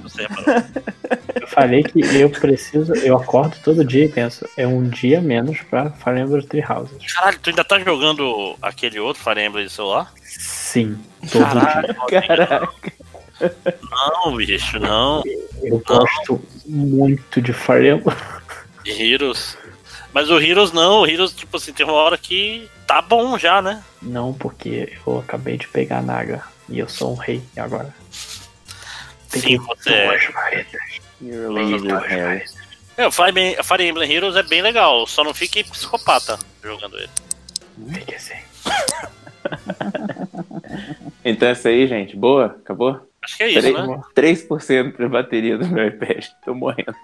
eu 1.41 1.47
falei 1.47 1.83
que 1.83 1.99
eu 1.99 2.29
preciso. 2.29 2.93
Eu 2.95 3.17
acordo 3.17 3.57
todo 3.61 3.83
dia 3.83 4.05
e 4.05 4.09
penso, 4.09 4.47
é 4.55 4.65
um 4.65 4.87
dia 4.87 5.19
menos 5.19 5.59
pra 5.69 5.91
Fire 5.91 6.21
Emblem 6.21 6.41
Three 6.47 6.63
Houses. 6.67 7.13
Caralho, 7.13 7.37
tu 7.39 7.49
ainda 7.49 7.65
tá 7.65 7.77
jogando 7.79 8.55
aquele 8.61 8.97
outro 9.01 9.21
Fire 9.21 9.41
Emblem 9.45 9.65
de 9.65 9.73
celular? 9.73 10.09
Sim, 10.23 10.97
todo 11.29 11.43
Caralho, 11.43 11.95
dia. 12.07 12.21
Caraca. 12.21 12.93
Não, 13.91 14.35
bicho, 14.37 14.79
não. 14.79 15.21
Eu 15.61 15.79
gosto 15.85 16.41
muito 16.65 17.41
de 17.41 17.51
Fire 17.51 17.89
Emblem. 17.89 18.15
Heroes. 18.85 19.57
Mas 20.13 20.29
o 20.29 20.39
Heroes 20.39 20.71
não, 20.71 21.01
o 21.01 21.05
Heroes, 21.07 21.33
tipo 21.33 21.57
assim, 21.57 21.73
tem 21.73 21.85
uma 21.85 21.93
hora 21.95 22.17
que 22.17 22.69
tá 22.87 23.01
bom 23.01 23.37
já, 23.37 23.61
né? 23.61 23.83
Não, 24.01 24.33
porque 24.33 24.93
eu 25.05 25.19
acabei 25.19 25.57
de 25.57 25.67
pegar 25.67 25.97
a 25.97 26.01
Naga 26.01 26.41
e 26.69 26.79
eu 26.79 26.87
sou 26.87 27.13
um 27.13 27.15
rei 27.15 27.41
agora. 27.55 27.93
Sim, 29.29 29.57
você 29.57 29.89
é. 29.89 30.17
É, 32.97 33.07
o 33.07 33.11
Fire, 33.11 33.63
Fire 33.63 33.87
Emblem 33.87 34.11
Heroes 34.11 34.35
é 34.35 34.43
bem 34.43 34.61
legal, 34.61 35.05
só 35.05 35.23
não 35.23 35.33
fique 35.33 35.63
psicopata 35.63 36.39
jogando 36.63 36.97
ele. 36.97 37.09
Fique 37.93 38.15
assim. 38.15 38.33
Então 41.23 41.49
essa 41.49 41.67
aí, 41.67 41.85
gente, 41.87 42.15
boa? 42.15 42.45
Acabou? 42.45 43.01
Acho 43.21 43.37
que 43.37 43.43
é 43.43 43.49
isso, 43.49 43.73
né? 43.73 44.01
3% 44.15 44.93
pra 44.93 45.09
bateria 45.09 45.57
do 45.57 45.67
meu 45.67 45.87
iPad. 45.87 46.25
Tô 46.45 46.53
morrendo. 46.53 46.95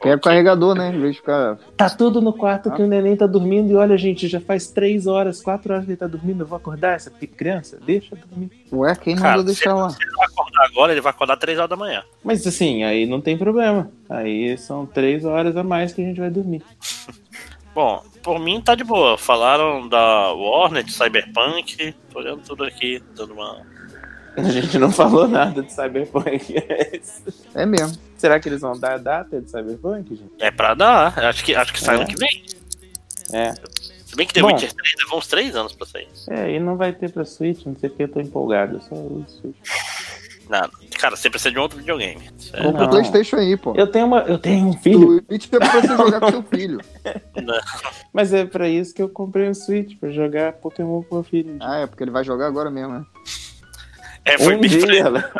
Pega 0.00 0.16
o 0.16 0.20
carregador, 0.20 0.74
né? 0.74 0.88
Em 0.94 0.98
vez 1.00 1.14
de 1.14 1.20
ficar. 1.20 1.56
Tá 1.76 1.90
tudo 1.90 2.22
no 2.22 2.32
quarto 2.32 2.70
que 2.70 2.80
o 2.82 2.86
neném 2.86 3.16
tá 3.16 3.26
dormindo 3.26 3.70
e 3.70 3.76
olha, 3.76 3.98
gente, 3.98 4.26
já 4.26 4.40
faz 4.40 4.68
3 4.70 5.06
horas, 5.06 5.42
4 5.42 5.72
horas 5.72 5.84
que 5.84 5.90
ele 5.90 5.96
tá 5.98 6.06
dormindo. 6.06 6.42
Eu 6.42 6.46
vou 6.46 6.56
acordar 6.56 6.94
essa 6.96 7.10
criança? 7.10 7.78
Deixa 7.84 8.16
dormir. 8.16 8.50
Ué, 8.72 8.94
quem 8.96 9.14
Cara, 9.16 9.42
se, 9.42 9.46
ele- 9.48 9.54
se 9.54 9.68
ele 9.68 10.12
não 10.12 10.22
acordar 10.24 10.64
agora, 10.66 10.92
ele 10.92 11.00
vai 11.02 11.10
acordar 11.10 11.36
3 11.36 11.58
horas 11.58 11.70
da 11.70 11.76
manhã. 11.76 12.02
Mas 12.24 12.46
assim, 12.46 12.82
aí 12.82 13.04
não 13.04 13.20
tem 13.20 13.36
problema. 13.36 13.90
Aí 14.08 14.56
são 14.56 14.86
3 14.86 15.24
horas 15.24 15.56
a 15.56 15.62
mais 15.62 15.92
que 15.92 16.00
a 16.02 16.04
gente 16.04 16.20
vai 16.20 16.30
dormir. 16.30 16.62
Bom, 17.74 18.02
por 18.22 18.40
mim 18.40 18.60
tá 18.60 18.74
de 18.74 18.82
boa. 18.82 19.16
Falaram 19.16 19.86
da 19.88 20.32
Warner, 20.32 20.82
de 20.82 20.92
Cyberpunk. 20.92 21.94
Tô 22.10 22.18
olhando 22.18 22.42
tudo 22.42 22.64
aqui, 22.64 23.00
dando 23.14 23.34
uma. 23.34 23.58
A 24.38 24.50
gente 24.50 24.78
não 24.78 24.90
falou 24.90 25.26
nada 25.28 25.62
de 25.62 25.72
Cyberpunk. 25.72 26.54
É 27.54 27.66
mesmo. 27.66 27.96
Será 28.16 28.38
que 28.40 28.48
eles 28.48 28.60
vão 28.60 28.78
dar 28.78 28.94
a 28.94 28.98
data 28.98 29.40
de 29.40 29.50
Cyberpunk, 29.50 30.14
gente? 30.14 30.30
É 30.38 30.50
pra 30.50 30.74
dar, 30.74 31.16
acho 31.18 31.44
que, 31.44 31.54
acho 31.54 31.72
que 31.72 31.80
sai 31.80 31.96
É. 31.96 31.98
ano 31.98 32.06
que 32.06 32.16
vem. 32.16 32.44
É. 33.32 33.54
Se 34.06 34.16
bem 34.16 34.26
que 34.26 34.32
The 34.34 34.40
Bom. 34.40 34.48
Witcher 34.48 34.72
3 34.72 34.94
levou 35.04 35.18
uns 35.18 35.26
3 35.26 35.54
anos 35.56 35.72
pra 35.74 35.86
sair. 35.86 36.08
É, 36.30 36.52
e 36.52 36.58
não 36.60 36.76
vai 36.76 36.92
ter 36.92 37.12
pra 37.12 37.24
Switch, 37.24 37.64
não 37.66 37.76
sei 37.76 37.88
porque 37.90 38.04
eu 38.04 38.08
tô 38.08 38.20
empolgado. 38.20 38.80
Só 38.88 38.94
isso. 39.26 39.54
Não, 40.48 40.62
cara, 40.98 41.14
você 41.14 41.28
precisa 41.28 41.50
de 41.52 41.58
um 41.58 41.62
outro 41.62 41.76
videogame. 41.76 42.22
É- 42.54 42.62
Compra 42.62 42.86
o 42.86 42.88
PlayStation 42.88 43.36
aí, 43.36 43.54
pô. 43.54 43.74
Eu 43.76 43.86
tenho, 43.86 44.06
uma, 44.06 44.20
eu 44.22 44.38
tenho 44.38 44.66
um 44.66 44.72
filho. 44.72 45.22
Switch 45.28 45.46
é 45.52 45.58
pra 45.58 45.68
você 45.82 45.88
jogar 45.94 46.20
com 46.20 46.30
seu 46.30 46.42
filho. 46.42 46.80
Não. 47.36 47.60
Mas 48.14 48.32
é 48.32 48.46
pra 48.46 48.66
isso 48.66 48.94
que 48.94 49.02
eu 49.02 49.10
comprei 49.10 49.46
um 49.46 49.52
Switch, 49.52 49.98
pra 50.00 50.10
jogar 50.10 50.54
Pokémon 50.54 51.02
com 51.02 51.16
meu 51.16 51.24
filho. 51.24 51.58
Ah, 51.60 51.80
é 51.80 51.86
porque 51.86 52.02
ele 52.02 52.10
vai 52.10 52.24
jogar 52.24 52.46
agora 52.46 52.70
mesmo, 52.70 52.94
né? 52.94 53.04
É, 54.24 54.36
foi 54.38 54.56
um 54.56 54.60
bem 54.60 54.70
dia, 54.70 54.80
fresco. 54.80 55.06
ela- 55.06 55.32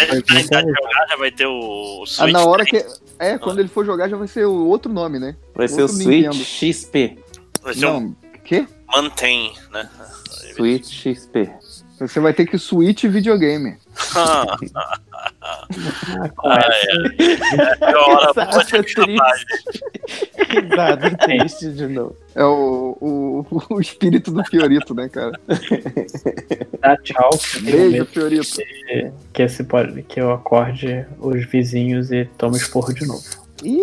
É, 0.00 0.20
tá 0.20 0.34
em 0.34 0.40
idade 0.40 0.66
de 0.66 0.72
jogar, 0.72 1.06
já 1.08 1.16
vai 1.16 1.30
ter 1.30 1.46
o 1.46 2.02
Ah, 2.02 2.06
Switch. 2.06 2.32
na 2.32 2.44
hora 2.44 2.64
que. 2.64 2.84
É, 3.18 3.38
quando 3.38 3.60
ele 3.60 3.68
for 3.68 3.84
jogar 3.86 4.08
já 4.08 4.16
vai 4.16 4.26
ser 4.28 4.44
o 4.46 4.66
outro 4.66 4.92
nome, 4.92 5.18
né? 5.18 5.36
Vai 5.54 5.68
ser 5.68 5.80
o 5.80 5.82
Outro 5.82 5.96
Switch 5.96 6.24
Nintendo. 6.26 6.44
XP. 6.44 7.18
Vai 7.62 7.74
ser 7.74 7.80
Não, 7.80 7.98
um 7.98 8.14
quê? 8.44 8.66
Mantém, 8.88 9.54
né? 9.70 9.88
Switch 10.56 10.90
XP. 10.92 11.50
Você 12.00 12.20
vai 12.20 12.34
ter 12.34 12.46
que 12.46 12.58
switch 12.58 13.04
videogame. 13.04 13.76
Ah, 16.44 16.58
é. 16.60 17.80
É 17.80 17.96
hora. 17.96 18.32
Risada 20.48 21.16
triste 21.18 21.70
de 21.72 21.86
novo. 21.86 22.16
É 22.34 22.44
o, 22.44 22.96
o, 23.00 23.46
o 23.74 23.80
espírito 23.80 24.30
do 24.30 24.44
Fiorito, 24.44 24.94
né, 24.94 25.08
cara? 25.08 25.38
Dá 26.80 26.96
tchau. 26.98 27.30
que 27.30 27.56
eu 27.58 27.62
tenho 27.62 27.90
Beijo, 27.90 28.06
Fiorito. 28.06 28.56
Que, 28.56 29.12
que, 29.32 29.42
esse, 29.42 29.64
pode- 29.64 30.02
que 30.02 30.20
eu 30.20 30.32
acorde 30.32 31.06
os 31.18 31.44
vizinhos 31.46 32.10
e 32.12 32.24
tome 32.38 32.56
esporro 32.56 32.92
de 32.92 33.06
novo. 33.06 33.22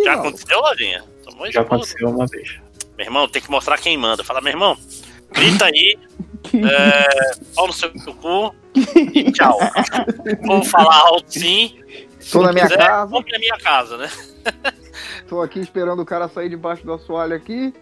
Já 0.03 0.13
aconteceu, 0.13 0.60
Lojinha? 0.60 1.03
Tomou 1.24 1.51
Já 1.51 1.61
aconteceu 1.61 2.10
uma 2.10 2.27
vez. 2.27 2.60
Meu 2.97 3.06
irmão, 3.08 3.27
tem 3.27 3.42
que 3.42 3.49
mostrar 3.49 3.77
quem 3.77 3.97
manda. 3.97 4.24
Fala, 4.24 4.42
meu 4.42 4.51
irmão, 4.51 4.77
grita 5.31 5.65
aí, 5.65 5.97
é, 6.53 7.35
pau 7.56 7.67
no 7.67 7.74
seu 7.74 7.90
cu 8.15 8.56
e 9.13 9.31
tchau. 9.31 9.57
Vou 10.45 10.63
falar 10.63 10.95
alto 11.07 11.25
sim. 11.31 11.79
Se 12.19 12.31
Tô 12.31 12.41
na 12.43 12.53
minha 12.53 12.67
quiser, 12.67 12.77
casa. 12.85 13.11
compre 13.11 13.31
na 13.33 13.40
minha 13.40 13.57
casa, 13.57 13.97
né? 13.97 14.09
Tô 15.27 15.41
aqui 15.41 15.59
esperando 15.59 16.01
o 16.01 16.06
cara 16.06 16.27
sair 16.27 16.49
debaixo 16.49 16.85
do 16.85 16.93
assoalho 16.93 17.35
aqui. 17.35 17.74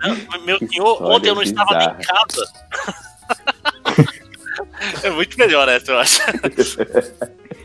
Não, 0.00 0.40
Meu 0.44 0.58
senhor, 0.58 1.02
ontem 1.02 1.28
eu 1.30 1.34
não 1.34 1.42
estava 1.42 1.76
nem 1.78 1.88
em 1.88 1.94
casa. 2.04 2.46
É 5.02 5.10
muito 5.10 5.36
melhor 5.38 5.68
essa, 5.68 5.92
eu 5.92 5.98
acho. 5.98 6.20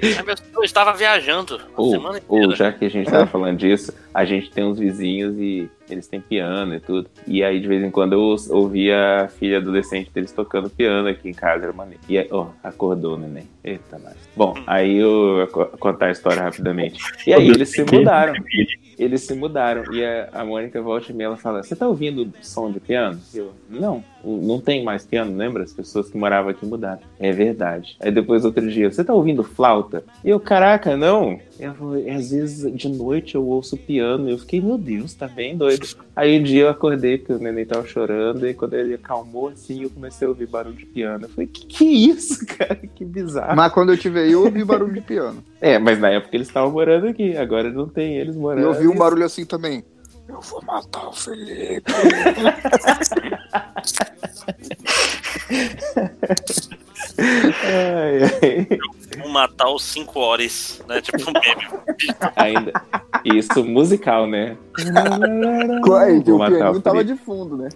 Senhor, 0.04 0.36
eu 0.56 0.64
estava 0.64 0.94
viajando 0.94 1.56
a 1.56 1.82
Ou, 1.82 1.92
semana 1.92 2.18
inteira. 2.18 2.48
ou 2.48 2.56
já 2.56 2.72
que 2.74 2.86
a 2.86 2.90
gente 2.90 3.10
tava 3.10 3.26
falando 3.26 3.58
disso, 3.58 3.94
a 4.14 4.26
gente 4.26 4.52
tem 4.52 4.64
uns 4.66 4.78
vizinhos 4.78 5.36
e 5.38 5.70
eles 5.90 6.08
têm 6.08 6.20
piano 6.22 6.74
e 6.76 6.80
tudo. 6.80 7.10
E 7.28 7.44
aí, 7.44 7.60
de 7.60 7.68
vez 7.68 7.84
em 7.84 7.92
quando, 7.92 8.14
eu 8.14 8.36
ouvia 8.56 9.22
a 9.24 9.28
filha 9.28 9.58
adolescente 9.58 10.10
deles 10.14 10.32
tocando 10.32 10.70
piano 10.70 11.08
aqui 11.08 11.30
em 11.30 11.34
casa, 11.34 11.64
era 11.66 11.74
maneiro. 11.74 12.00
E 12.08 12.18
aí, 12.18 12.28
ó, 12.32 12.48
acordou 12.64 13.16
o 13.16 13.20
neném. 13.20 13.44
Eita, 13.64 13.98
nós. 13.98 14.14
Bom, 14.36 14.56
aí 14.68 14.98
eu 14.98 15.36
vou 15.38 15.48
co- 15.48 15.78
contar 15.78 16.08
a 16.08 16.12
história 16.12 16.42
rapidamente. 16.42 17.00
E 17.26 17.34
aí, 17.34 17.48
eles 17.50 17.70
se 17.70 17.84
mudaram. 18.00 18.34
Eles 19.00 19.22
se 19.22 19.34
mudaram. 19.34 19.84
E 19.94 20.04
a, 20.06 20.30
a 20.34 20.46
Mônica 20.46 20.82
volta 20.82 21.12
e 21.12 21.22
ela 21.22 21.36
fala: 21.38 21.64
Você 21.64 21.76
tá 21.76 21.88
ouvindo 21.88 22.32
som 22.42 22.72
de 22.72 22.80
piano? 22.80 23.20
E 23.34 23.38
eu, 23.38 23.52
não, 23.70 24.04
não 24.24 24.60
tem 24.62 24.84
mais 24.84 25.06
piano, 25.06 25.36
lembra? 25.36 25.64
As 25.64 25.74
pessoas 25.74 26.10
que 26.10 26.18
moravam 26.18 26.52
aqui 26.52 26.66
mudaram. 26.66 27.00
É 27.20 27.32
verdade. 27.32 27.96
Aí 28.02 28.12
depois, 28.12 28.46
outro 28.46 28.70
dia, 28.70 28.92
você 28.92 29.04
tá 29.04 29.14
ouvindo 29.14 29.44
flauta? 29.44 30.04
E 30.24 30.30
eu, 30.30 30.40
caraca, 30.40 30.96
não. 30.96 31.40
Ela 31.60 31.74
falou, 31.74 31.98
"E 31.98 32.10
às 32.10 32.32
vezes 32.32 32.72
de 32.76 32.88
noite 32.90 33.36
eu 33.36 33.46
ouço 33.48 33.78
piano. 33.78 34.30
Eu 34.30 34.38
fiquei, 34.38 34.62
meu 34.62 34.78
Deus, 34.78 35.14
tá 35.14 35.28
bem 35.28 35.58
doido. 35.78 35.98
Aí 36.16 36.40
um 36.40 36.44
dia 36.44 36.64
eu 36.64 36.70
acordei 36.70 37.18
porque 37.18 37.34
o 37.34 37.40
neném 37.40 37.66
tava 37.66 37.86
chorando. 37.88 38.48
E 38.48 38.54
quando 38.54 38.74
ele 38.76 38.94
acalmou 38.94 39.50
assim, 39.50 39.84
eu 39.84 39.90
comecei 39.90 40.26
a 40.26 40.30
ouvir 40.30 40.48
barulho 40.48 40.76
de 40.76 40.86
piano. 40.86 41.26
Eu 41.26 41.30
falei, 41.30 41.48
que 41.48 41.66
que 41.66 41.86
é 41.86 41.90
isso, 42.14 42.46
cara? 42.58 42.76
Que 42.76 43.04
bizarro. 43.06 43.56
Mas 43.56 43.72
quando 43.74 43.92
eu 43.94 43.98
te 43.98 44.10
veio, 44.10 44.32
eu 44.34 44.44
ouvi 44.46 44.64
barulho 44.64 44.94
de 44.94 45.02
piano. 45.02 45.44
É, 45.60 45.80
mas 45.80 46.00
na 46.00 46.10
época 46.10 46.36
eles 46.36 46.48
estavam 46.48 46.72
morando 46.72 47.08
aqui. 47.08 47.36
Agora 47.38 47.72
não 47.72 47.88
tem 47.88 48.18
eles 48.18 48.36
E 48.36 48.40
morando. 48.40 48.64
eu 48.64 48.70
ouvi 48.70 48.88
um 48.88 48.96
barulho 48.96 49.26
assim 49.26 49.46
também. 49.46 49.84
Eu 50.28 50.40
vou 50.42 50.62
matar 50.66 51.08
o 51.08 51.14
Felipe. 51.14 51.92
Ai, 57.20 58.24
ai. 58.24 58.68
Vou 59.20 59.30
matar 59.30 59.70
os 59.70 59.84
5 59.84 60.20
horas, 60.20 60.82
né? 60.88 61.02
Tipo 61.02 61.30
um 61.30 61.34
meme. 61.34 61.84
Ainda. 62.36 62.72
Isso 63.24 63.64
musical, 63.64 64.26
né? 64.28 64.58
Vou 64.76 66.36
o 66.36 66.40
matar 66.40 66.52
pianinho 66.58 66.78
o 66.78 66.82
tava 66.82 66.98
Felipe. 66.98 67.14
de 67.20 67.26
fundo, 67.26 67.58
né? 67.58 67.70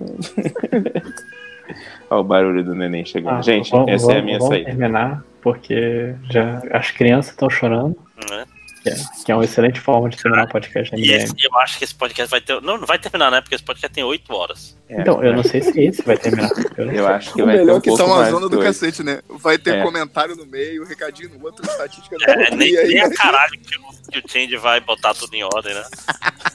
Olha 2.10 2.22
o 2.22 2.24
barulho 2.24 2.63
do 2.63 2.74
neném 2.74 3.06
chegando. 3.06 3.38
Ah, 3.38 3.42
Gente, 3.42 3.69
vamos- 3.72 3.90
essa 3.90 4.06
é 4.06 4.10
a 4.12 4.13
vamos- 4.15 4.26
minha 4.26 4.40
vamos 4.40 4.53
saída. 4.53 4.69
terminar, 4.69 5.24
porque 5.42 6.15
já 6.30 6.62
as 6.72 6.92
crianças 6.92 7.31
estão 7.31 7.49
chorando. 7.49 7.96
Né? 8.30 8.46
Que 8.83 8.90
é, 8.90 8.95
que 9.26 9.31
é 9.31 9.35
uma 9.35 9.43
excelente 9.43 9.79
forma 9.79 10.10
de 10.10 10.17
terminar 10.17 10.45
o 10.45 10.49
podcast 10.49 10.95
E 10.95 11.11
esse, 11.11 11.33
eu 11.43 11.58
acho 11.60 11.77
que 11.77 11.83
esse 11.83 11.95
podcast 11.95 12.29
vai 12.29 12.40
ter. 12.40 12.61
Não, 12.61 12.77
não 12.77 12.85
vai 12.85 12.97
terminar, 12.99 13.31
né? 13.31 13.42
Porque 13.42 13.56
esse 13.56 13.63
podcast 13.63 13.93
tem 13.93 14.03
8 14.03 14.33
horas. 14.33 14.77
Então, 14.90 15.22
eu 15.24 15.33
não 15.33 15.43
sei 15.43 15.61
se 15.61 15.79
esse 15.81 16.01
vai 16.03 16.17
terminar. 16.17 16.49
Eu, 16.77 16.92
Eu 16.92 17.08
acho 17.08 17.33
que 17.33 17.42
O 17.42 17.45
vai 17.45 17.56
ter 17.56 17.61
melhor 17.61 17.77
um 17.77 17.81
que 17.81 17.90
pouco 17.90 18.03
tá 18.03 18.10
uma 18.10 18.17
mais 18.19 18.29
zona 18.31 18.47
do 18.47 18.60
cacete, 18.60 19.03
né? 19.03 19.19
Vai 19.29 19.58
ter 19.58 19.76
É. 19.76 19.83
comentário 19.83 20.35
no 20.35 20.45
meio, 20.45 20.85
recadinho 20.85 21.29
no 21.38 21.43
outro, 21.45 21.65
estatística 21.65 22.15
no 22.17 22.24
É, 22.24 22.38
outro. 22.40 22.56
nem, 22.56 22.69
e 22.72 22.77
aí, 22.77 22.88
nem 22.90 23.01
a 23.01 23.10
caralho 23.13 23.51
que 23.60 23.77
o, 23.77 24.11
que 24.11 24.19
o 24.19 24.31
Change 24.31 24.56
vai 24.58 24.79
botar 24.79 25.13
tudo 25.13 25.33
em 25.33 25.43
ordem, 25.43 25.74
né? 25.74 25.83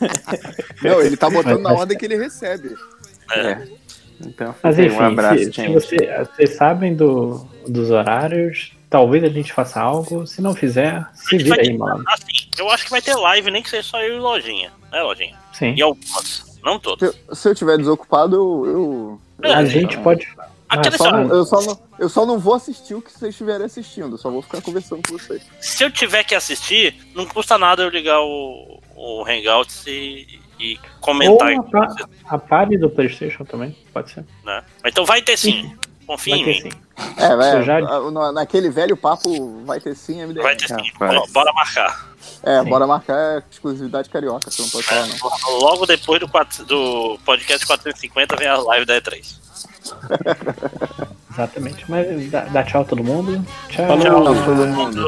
Não, 0.83 1.01
ele 1.01 1.17
tá 1.17 1.28
botando 1.28 1.60
Mas- 1.60 1.72
na 1.74 1.78
ordem 1.78 1.97
que 1.99 2.05
ele 2.05 2.17
recebe. 2.17 2.74
É. 3.35 3.58
Então, 4.24 4.55
Mas 4.62 4.78
enfim, 4.78 4.94
um 4.97 5.01
abraço, 5.01 5.53
se, 5.53 5.69
você- 5.69 6.24
vocês 6.35 6.51
sabem 6.56 6.94
do, 6.94 7.44
dos 7.67 7.90
horários, 7.90 8.72
talvez 8.92 9.25
a 9.25 9.28
gente 9.28 9.53
faça 9.55 9.81
algo. 9.81 10.26
Se 10.26 10.42
não 10.42 10.55
fizer, 10.55 11.05
se 11.15 11.39
vira 11.39 11.62
aí, 11.62 11.76
mano. 11.76 12.05
Assim, 12.07 12.47
eu 12.58 12.71
acho 12.71 12.85
que 12.85 12.91
vai 12.91 13.01
ter 13.01 13.15
live, 13.17 13.51
nem 13.51 13.62
que 13.62 13.71
seja 13.71 13.83
só 13.83 14.01
eu 14.03 14.17
e 14.17 14.21
Lojinha. 14.21 14.71
Né, 14.92 15.03
Lojinha? 15.03 15.35
Sim. 15.55 15.75
E 15.75 15.81
algumas. 15.83 16.60
Não 16.62 16.78
todas. 16.78 17.15
Se, 17.15 17.35
se 17.35 17.49
eu 17.49 17.55
tiver 17.55 17.78
desocupado, 17.78 18.37
eu. 18.37 19.21
eu 19.42 19.53
A 19.53 19.65
gente 19.65 19.99
pode. 19.99 20.28
Eu 20.85 20.92
só, 20.92 21.10
não, 21.10 21.28
eu, 21.28 21.44
só 21.44 21.60
não, 21.60 21.81
eu 21.99 22.08
só 22.08 22.25
não 22.26 22.39
vou 22.39 22.55
assistir 22.55 22.94
o 22.94 23.03
que 23.03 23.12
vocês 23.12 23.31
estiverem 23.35 23.67
assistindo, 23.67 24.15
eu 24.15 24.19
só 24.19 24.31
vou 24.31 24.41
ficar 24.41 24.62
conversando 24.62 25.03
com 25.07 25.19
vocês. 25.19 25.42
Se 25.60 25.85
eu 25.85 25.91
tiver 25.91 26.25
que 26.25 26.35
assistir, 26.35 26.94
não 27.15 27.26
custa 27.26 27.58
nada 27.58 27.83
eu 27.83 27.91
ligar 27.91 28.21
o, 28.23 28.81
o 28.97 29.23
Hangouts 29.23 29.87
e, 29.87 30.41
e 30.58 30.76
Ou 30.76 31.01
comentar. 31.03 31.58
a, 31.58 31.62
pa- 31.62 32.08
a 32.25 32.39
party 32.39 32.78
do 32.78 32.89
PlayStation 32.89 33.44
também, 33.44 33.76
pode 33.92 34.12
ser. 34.12 34.25
Né? 34.42 34.65
Então 34.87 35.05
vai 35.05 35.21
ter 35.21 35.37
sim. 35.37 35.76
Confia 36.06 36.36
em 36.36 36.44
mim. 36.47 36.60
sim. 36.60 36.68
É, 37.17 37.36
vai, 37.36 37.62
já- 37.65 37.81
naquele 38.33 38.68
velho 38.70 38.97
papo 38.97 39.62
vai 39.65 39.81
ter 39.81 39.94
sim 39.94 40.20
MDM. 40.22 40.42
Vai 40.42 40.56
ter 40.56 40.68
sim. 40.68 40.74
Bora, 40.99 41.22
bora 41.33 41.52
marcar. 41.52 42.12
É, 42.42 42.62
bora 42.65 42.86
marcar 42.86 43.17
é 43.18 43.42
exclusividade 43.51 44.08
carioca, 44.08 44.51
você 44.51 44.62
não 44.62 44.68
pode 44.68 44.85
falar 44.86 45.06
não. 45.06 45.58
Logo 45.60 45.86
depois 45.86 46.20
do, 46.20 46.28
quatro- 46.28 46.65
do 46.65 47.18
podcast 47.24 47.67
450 47.67 48.36
vem 48.36 48.49
a 48.49 48.56
live 48.58 48.85
da 48.86 49.01
E3. 49.01 49.36
Exatamente. 51.33 51.85
Mas 51.88 52.31
dá, 52.31 52.40
dá 52.44 52.62
tchau 52.62 52.83
a 52.83 52.85
todo 52.85 53.02
mundo. 53.02 53.44
Tchau. 53.68 53.86
Falou, 53.86 54.35
todo 54.44 54.67
mundo. 54.67 55.01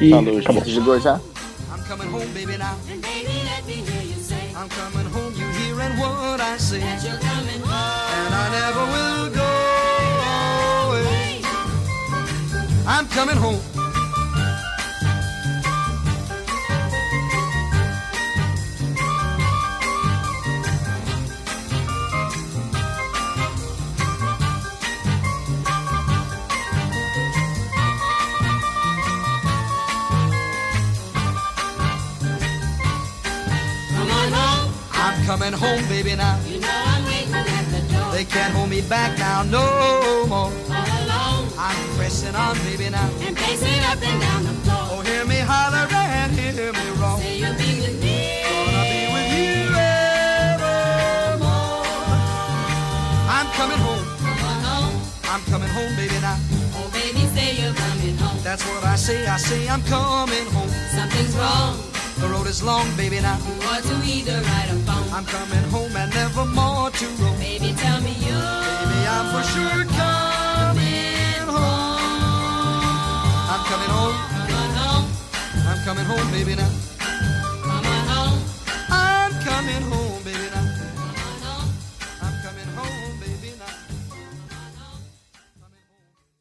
E 0.00 0.10
Falou, 0.10 0.38
acabou. 0.38 0.62
Desligou 0.62 1.00
já? 1.00 1.14
I'm 1.16 1.82
coming 1.88 2.08
home, 2.14 2.26
baby, 2.26 2.56
now. 2.58 2.76
I'm 4.54 4.68
coming 4.68 5.06
home, 5.14 5.21
hearing 5.74 5.98
what 5.98 6.40
I 6.40 6.56
say. 6.56 6.80
And 6.80 8.34
I 8.34 8.46
never 8.58 8.84
will 8.94 9.30
go 9.30 9.50
away. 10.88 11.42
I'm 12.86 13.06
coming 13.08 13.36
home. 13.36 13.81
Coming 35.26 35.52
home, 35.52 35.86
baby, 35.88 36.14
now. 36.16 36.38
You 36.46 36.60
know 36.60 36.68
I'm 36.68 37.04
waiting 37.04 37.34
at 37.34 37.66
the 37.70 37.80
door. 37.94 38.12
They 38.12 38.24
can't 38.24 38.54
hold 38.54 38.70
me 38.70 38.80
back 38.82 39.18
now 39.18 39.42
no 39.42 40.26
more. 40.26 40.50
All 40.50 40.90
alone. 41.00 41.48
I'm 41.58 41.76
pressing 41.96 42.34
on, 42.34 42.56
baby, 42.64 42.90
now. 42.90 43.08
And 43.20 43.36
pacing 43.36 43.82
up 43.84 44.02
and 44.02 44.20
down 44.20 44.44
the 44.44 44.52
floor. 44.64 44.84
Oh, 44.92 45.00
hear 45.02 45.24
me 45.24 45.38
holler 45.38 45.86
and 45.92 46.32
hear 46.32 46.72
me 46.72 46.86
roar. 47.00 47.18
Say 47.18 47.38
you'll 47.38 47.54
be 47.54 47.80
with 47.80 48.00
me. 48.02 48.42
Gonna 48.46 48.82
be 48.92 49.00
with 49.14 49.30
you 49.38 49.74
evermore. 50.52 51.86
I'm 53.36 53.48
coming 53.58 53.78
home. 53.78 54.04
Come 54.18 54.40
on 54.50 54.58
home. 54.64 54.94
I'm 55.24 55.42
coming 55.52 55.68
home, 55.68 55.96
baby, 55.96 56.18
now. 56.20 56.38
Oh, 56.74 56.90
baby, 56.92 57.26
say 57.34 57.62
you're 57.62 57.74
coming 57.74 58.16
home. 58.16 58.38
That's 58.42 58.64
what 58.66 58.84
I 58.84 58.96
say. 58.96 59.26
I 59.26 59.36
say 59.36 59.68
I'm 59.68 59.82
coming 59.82 60.46
home. 60.46 60.70
Something's 60.90 61.36
wrong. 61.36 61.91
The 62.22 62.28
road 62.28 62.46
is 62.46 62.62
long, 62.62 62.86
baby, 62.96 63.18
now. 63.20 63.36
Ought 63.66 63.82
to 63.82 63.96
either 64.06 64.38
right 64.40 64.70
or 64.70 64.76
wrong. 64.86 65.06
I'm 65.10 65.24
coming 65.24 65.64
home 65.74 65.96
and 65.96 66.14
never 66.14 66.44
more 66.44 66.88
to 66.88 67.06
roam. 67.18 67.36
Baby, 67.40 67.74
tell 67.76 68.00
me 68.00 68.12
you. 68.12 68.38
Baby, 68.38 69.00
I'm 69.10 69.26
for 69.34 69.42
sure 69.50 69.82
coming 69.90 71.46
home. 71.50 72.22
I'm 73.52 73.64
coming 73.66 73.90
home. 73.98 74.14
Home. 74.86 75.06
I'm 75.66 75.84
coming 75.84 76.04
home, 76.04 76.30
baby, 76.30 76.54
now. 76.54 76.91